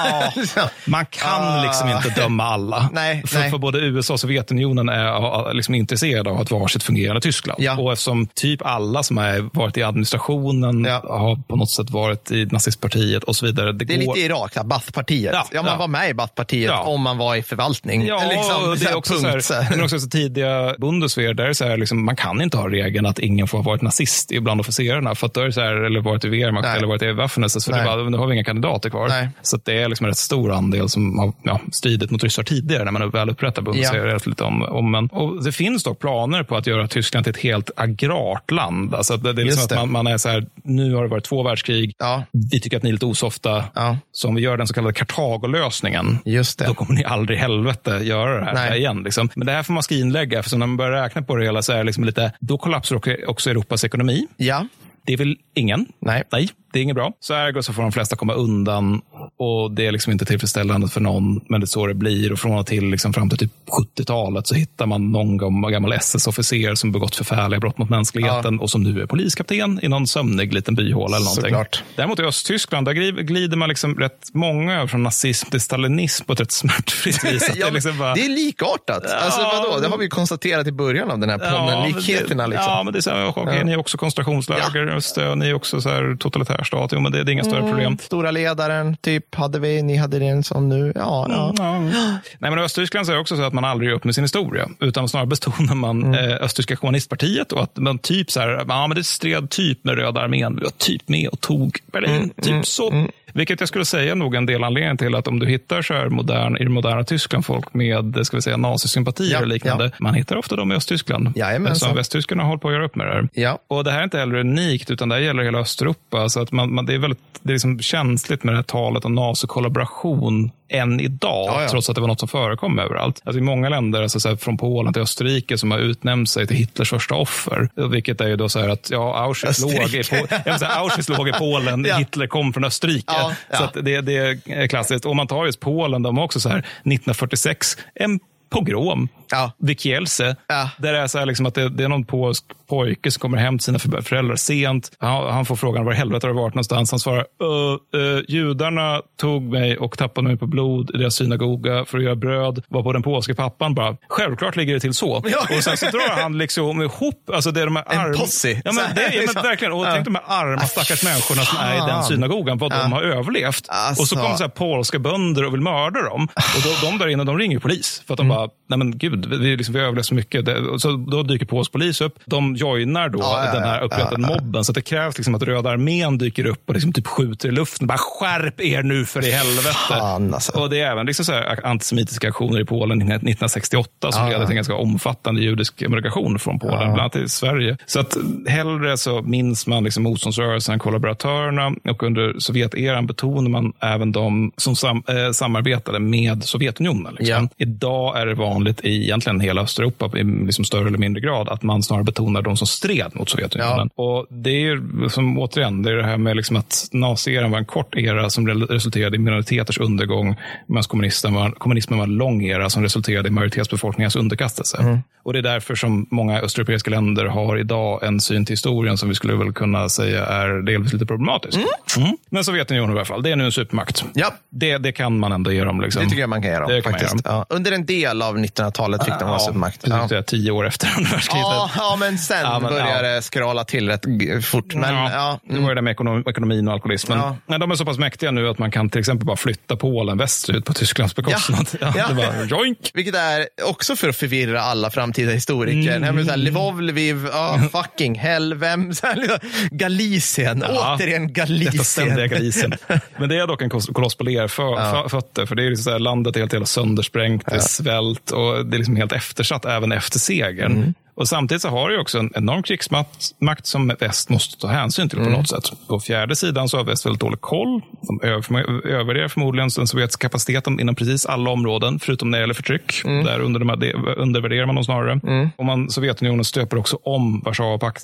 [0.85, 1.63] man kan ah.
[1.63, 2.91] liksom inte döma alla.
[2.93, 3.51] nej, för, nej.
[3.51, 7.63] för både USA och Sovjetunionen är liksom intresserade av att vara ett fungerande Tyskland.
[7.63, 7.79] Ja.
[7.79, 11.05] Och eftersom typ alla som har varit i administrationen ja.
[11.09, 13.73] har på något sätt varit i nazistpartiet och så vidare.
[13.73, 14.15] Det, det är går...
[14.15, 15.33] lite Irak, Baathpartiet.
[15.35, 18.07] Ja, ja, man var med i Baathpartiet om man var i förvaltning.
[18.07, 19.45] Ja, liksom och det är också punkt.
[19.45, 22.57] så här, men också så tidiga Bundeswehr, där är så här, liksom, man kan inte
[22.57, 25.15] ha regeln att ingen får ha varit nazist bland officerarna.
[25.15, 26.77] För att då är så här, eller varit i Wehrmacht Nej.
[26.77, 29.09] eller varit i Waffen-SS, för det bara, nu har vi inga kandidater kvar.
[29.09, 29.29] Nej.
[29.43, 32.85] Så det är liksom en rätt stor andel som har ja, stridit mot ryssar tidigare,
[32.85, 34.07] när man väl upprättar Bundeswehr.
[34.07, 34.19] Ja.
[34.25, 37.41] Lite om, om, men, och det finns dock planer på att göra Tyskland till ett
[37.41, 38.95] helt agrart land.
[38.95, 41.25] Alltså det, det är liksom att man, man, är så här, nu har det varit
[41.25, 42.23] två världskrig, ja.
[42.33, 43.65] vi tycker att ni är lite osofta.
[43.75, 43.97] Ja.
[44.13, 46.19] Så om vi gör den så kallade Kartagolösningen,
[46.67, 48.79] då kommer ni aldrig i helvete göra det här Nej.
[48.79, 49.03] igen.
[49.03, 49.31] Liksom.
[49.35, 51.73] Men det här får man skrinlägga, för när man börjar räkna på det hela så
[51.73, 54.27] är det liksom lite, då kollapsar också Europas ekonomi.
[54.37, 54.67] Ja.
[55.07, 55.87] Det vill ingen.
[56.01, 56.23] Nej.
[56.33, 57.13] Nej det är inget bra.
[57.21, 59.01] Så ergo så får de flesta komma undan
[59.39, 62.33] och det är liksom inte tillfredsställande för någon, men det är så det blir.
[62.33, 63.53] Och från och till liksom fram till typ
[63.97, 65.39] 70-talet så hittar man någon
[65.73, 68.63] gammal SS-officer som begått förfärliga brott mot mänskligheten ja.
[68.63, 71.45] och som nu är poliskapten i någon sömnig liten byhåla eller någonting.
[71.45, 71.83] Såklart.
[71.97, 76.41] Däremot i Östtyskland, där glider man liksom rätt många från nazism till stalinism på ett
[76.41, 77.51] rätt smärtfritt vis.
[77.55, 78.15] ja, det, är liksom bara...
[78.15, 79.05] det är likartat.
[79.09, 79.81] Ja, alltså, vadå?
[79.81, 82.47] Det har vi konstaterat i början av den här podden, ja, likheterna.
[82.47, 82.67] Liksom.
[82.69, 85.35] Ja, men det är så här, okay, ni är också koncentrationsläger, ja.
[85.35, 86.17] ni är också så här
[86.61, 86.93] totalitärstat.
[86.93, 87.99] Jo, men det, det är inga större mm, problem.
[87.99, 90.93] Stora ledaren, typ, hade vi, ni hade den som nu.
[90.95, 91.27] Ja,
[91.57, 91.77] ja.
[91.77, 92.19] Mm, ja.
[92.39, 95.09] Nej, men Östtyskland säger också så att man aldrig gör upp med sin historia, utan
[95.09, 96.31] snarare betonar man mm.
[96.31, 99.95] eh, Östtyska kommunistpartiet och att man typ så här, ja, men det stred typ med
[99.95, 103.07] Röda armén, vi var typ med och tog Berlin, mm, typ mm, så.
[103.35, 106.09] Vilket jag skulle säga nog en del anledning till att om du hittar så här
[106.09, 109.91] modern, i det moderna Tyskland folk med ska vi säga, nazisympatier ja, och liknande, ja.
[109.99, 111.33] man hittar ofta dem i Östtyskland.
[111.73, 113.29] Eftersom västtyskarna håller på att göra upp med det här.
[113.33, 113.59] Ja.
[113.69, 116.29] Och det här är inte heller unikt, utan det här gäller hela Östeuropa.
[116.29, 119.05] Så att man, man, det är väldigt det är liksom känsligt med det här talet
[119.05, 121.69] om nazikollaboration än idag, Ja, ja.
[121.69, 123.21] trots att det var något som förekom överallt.
[123.25, 126.47] Alltså I många länder, alltså så här, från Polen till Österrike, som har utnämnt sig
[126.47, 127.69] till Hitlers första offer.
[127.91, 131.33] Vilket är ju då så här att ja, Auschwitz, låg i, säga, Auschwitz låg i
[131.33, 131.97] Polen, Ja.
[131.97, 133.13] Hitler kom från Österrike.
[133.53, 135.05] Så det, det är klassiskt.
[135.07, 138.21] Och man tar just Polen, de har också så här 1946, en
[138.51, 139.53] pogrom Ja.
[139.59, 140.37] vid Kielce.
[140.47, 140.71] Ja.
[140.79, 143.59] Där det är så liksom att det, det är någon polsk pojke som kommer hem
[143.59, 144.91] till sina för- föräldrar sent.
[144.99, 146.91] Han, han får frågan var i helvete har du varit någonstans.
[146.91, 151.85] Han svarar, "Ö, ö, judarna tog mig och tappade mig på blod i deras synagoga
[151.85, 152.63] för att göra bröd.
[152.69, 155.23] Var på den polske pappan bara, självklart ligger det till så.
[155.25, 155.57] Ja.
[155.57, 158.13] Och sen så drar han liksom ihop, alltså det är de här En arm...
[158.19, 158.63] posse.
[158.65, 159.73] Ja, men, det, ja, men verkligen.
[159.73, 163.03] Och tänk de här arma stackars människorna som är i den synagogan, vad de har
[163.03, 163.65] överlevt.
[163.69, 164.03] Alltså.
[164.03, 166.29] Och så kommer så här polska bönder och vill mörda dem.
[166.57, 168.03] Och då, de där inne, de ringer polis.
[168.07, 168.37] För att de Mm.
[168.37, 170.45] bara, nej men gud, vi, liksom, vi överlevt så mycket.
[170.45, 172.19] Det, så då dyker polsk polis upp.
[172.25, 174.65] De joinar då Ja, ja, den här upprättade ja, mobben.
[174.65, 177.87] Så det krävs liksom att Röda armén dyker upp och liksom typ skjuter i luften.
[177.87, 179.75] Bara skärp er nu för i helvete.
[179.89, 180.59] Fan, alltså.
[180.59, 184.51] Och det är även liksom så här antisemitiska aktioner i Polen 1968 som leder till
[184.51, 187.77] en ganska omfattande judisk emigration från Polen, bland annat till Sverige.
[187.87, 194.13] Så att hellre så minns man liksom motståndsrörelsen, kollaboratörerna och under Sovjeteran betonar man även
[194.13, 197.17] de som sam, eh, samarbetade med Sovjetunionen.
[197.19, 197.49] Liksom.
[197.57, 201.63] Idag är det vanligt i egentligen hela Östeuropa i liksom större eller mindre grad att
[201.63, 203.91] man snarare betonar de som stred mot Sovjetunionen.
[203.95, 207.59] Och det är ju som återigen, det är det här med liksom att nazieran var
[207.59, 212.15] en kort era som re- resulterade i minoriteters undergång medan kommunismen var, kommunismen var en
[212.15, 215.03] lång era som resulterade i majoritetsbefolkningens underkastelse.
[215.23, 219.09] Och det är därför som många östeuropeiska länder har idag en syn till historien som
[219.09, 221.59] vi skulle väl kunna säga är delvis lite problematisk.
[221.99, 222.17] Mm.
[222.31, 224.05] Men Sovjetunionen i alla fall, det är nu en supermakt.
[224.15, 224.35] Ja.
[224.51, 225.81] Det, det kan man ändå ge dem.
[225.81, 226.03] Liksom.
[226.03, 226.67] Det tycker jag man kan göra.
[226.67, 227.27] Det kan man faktiskt.
[227.27, 227.37] göra.
[227.49, 227.57] Ja.
[227.57, 229.83] Under en del av 1900-talet fick de vara supermakt.
[229.85, 230.17] precis, Ja.
[230.19, 231.47] är Tio år efter andra världskriget.
[231.47, 233.15] Ja, ja, men sen Ja, men, började ja.
[233.15, 234.05] det skrala till rätt
[234.45, 234.75] fort.
[234.75, 235.55] Men, ja, ja.
[235.55, 237.19] Det var det med ekonom, ekonomin och alkoholismen.
[237.19, 237.37] Ja.
[237.47, 240.19] Men de är så pass mäktiga nu att man kan till exempel bara flytta Polen
[240.19, 241.67] västerut på Tysklands bekostnad.
[241.81, 241.93] Ja.
[241.97, 242.09] Ja.
[242.09, 242.91] Det var joink.
[242.95, 245.97] Vilket är också för att förvirra alla framtida historiker.
[245.97, 246.05] Mm.
[246.09, 246.25] Mm.
[246.25, 248.95] Så här, Lvov, Lviv, ja, fucking hell, vem?
[248.95, 249.39] Så här, liksom,
[249.71, 251.85] Galicien, Ja, återigen Detta Galicien.
[251.85, 252.73] ständiga grisen.
[253.19, 255.47] Men det är dock en koloss på lerfötter.
[255.47, 258.67] För det är liksom så här, landet är helt, helt söndersprängt, det är svält och
[258.67, 260.73] det är liksom helt eftersatt även efter segern.
[260.73, 260.95] Mm.
[261.21, 265.09] Och Samtidigt så har ju också en enorm krigsmakt makt som väst måste ta hänsyn
[265.09, 265.39] till på Mm.
[265.39, 265.65] något sätt.
[265.89, 267.81] På fjärde sidan så har väst väldigt dålig koll.
[268.03, 272.55] De över- övervärderar förmodligen den sovjetiska kapaciteten inom precis alla områden, förutom när det gäller
[272.55, 273.03] förtryck.
[273.05, 273.25] Mm.
[273.25, 275.51] Där under, de- undervärderar man dem snarare.
[275.57, 277.45] Och man, Sovjetunionen stöper också om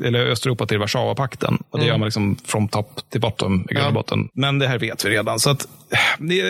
[0.05, 1.59] eller Östeuropa till Warszawapakten.
[1.71, 1.89] Och det Mm.
[1.89, 4.29] gör man liksom från topp till bottom i grund och botten.
[4.35, 5.39] Men det här vet vi redan.
[5.41, 5.69] Så att,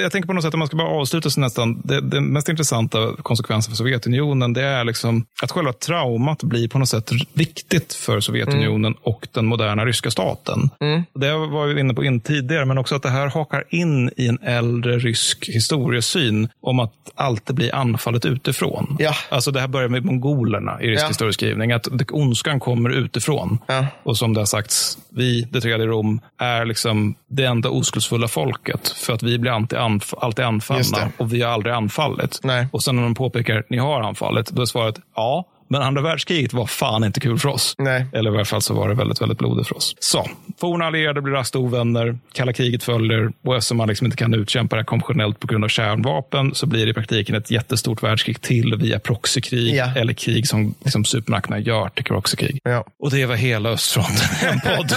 [0.02, 1.80] jag tänker på något sätt att man ska bara avsluta sig nästan.
[1.84, 6.78] Det, det mest intressanta konsekvensen för Sovjetunionen det är liksom att själva traumat blir på
[6.78, 10.70] något sätt viktigt för Sovjetunionen och den moderna ryska staten.
[11.14, 14.26] Det var vi inne på in tidigare, men också att det här hakar in i
[14.28, 18.96] en äldre rysk historiesyn om att alltid bli anfallet utifrån.
[18.98, 19.12] Ja.
[19.28, 21.08] Alltså det här börjar med mongolerna i rysk Ja.
[21.08, 21.72] historieskrivning.
[21.72, 23.58] Att ondskan kommer utifrån.
[23.66, 23.86] Ja.
[24.02, 28.88] Och som det har sagts, vi, det tredje Rom, är liksom det enda oskuldsfulla folket.
[28.88, 32.40] För att vi blir alltid, anf- alltid anfallna och vi har aldrig anfallit.
[32.42, 32.66] Nej.
[32.72, 35.44] Och sen när de påpekar, ni har anfallit, då är svaret ja.
[35.68, 37.74] Men andra världskriget var fan inte kul för oss.
[37.78, 38.06] Nej.
[38.12, 39.94] Eller i alla fall så var det väldigt, väldigt blodigt för oss.
[40.00, 40.28] Så,
[40.60, 44.76] forna allierade blir raskt ovänner, kalla kriget följer och eftersom man liksom inte kan utkämpa
[44.76, 48.40] det här konventionellt på grund av kärnvapen så blir det i praktiken ett jättestort världskrig
[48.42, 49.92] till via proxykrig Ja.
[49.96, 52.60] eller krig som liksom supermakterna gör till proxykrig.
[52.64, 52.84] Ja.
[52.98, 54.92] Och det var hela östfronten, en podd.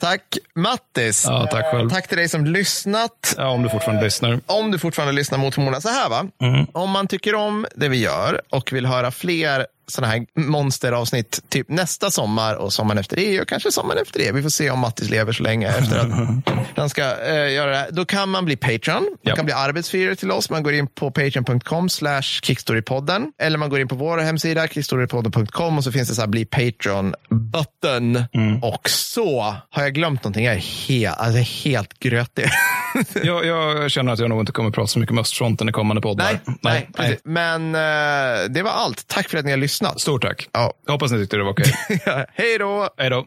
[0.00, 0.22] Tack
[0.54, 1.24] Mattis.
[1.28, 1.90] Ja, tack själv.
[1.90, 3.34] Tack till dig som lyssnat.
[3.36, 4.40] Ja, om du fortfarande lyssnar.
[4.46, 6.26] Om du fortfarande lyssnar mot förmodan så här va.
[6.42, 6.66] Mm.
[6.72, 11.68] Om man tycker om det vi gör och vill höra fler sådana här monsteravsnitt typ
[11.68, 14.32] nästa sommar och sommaren efter det och kanske sommaren efter det.
[14.32, 16.08] Vi får se om Mattis lever så länge efter att
[16.76, 17.76] han ska eh, göra det.
[17.76, 17.88] här.
[17.92, 19.02] Då kan man bli Patreon.
[19.02, 19.34] Man Ja.
[19.36, 20.50] kan bli arbetsfyrare till oss.
[20.50, 25.78] Man går in på patreon.com slash kickstorypodden eller man går in på vår hemsida kickstorypodden.com
[25.78, 26.44] och så finns det så här bli
[27.30, 28.24] Patreon-button.
[28.34, 28.62] Mm.
[28.62, 30.44] Och så har jag glömt någonting.
[30.44, 31.38] Jag är helt, alltså
[31.68, 32.44] helt grötig.
[33.22, 35.72] Jag, jag känner att jag nog inte kommer att prata så mycket om östfronten i
[35.72, 36.24] kommande poddar.
[36.24, 37.20] Nej, nej, precis.
[37.24, 39.06] Men eh, det var allt.
[39.06, 39.75] Tack för att ni har lyssnat.
[39.96, 40.48] Stort tack.
[40.52, 40.72] Ja.
[40.86, 41.72] Jag hoppas ni tyckte det var okej.
[42.34, 42.88] Hej då!
[42.96, 43.26] Hej då.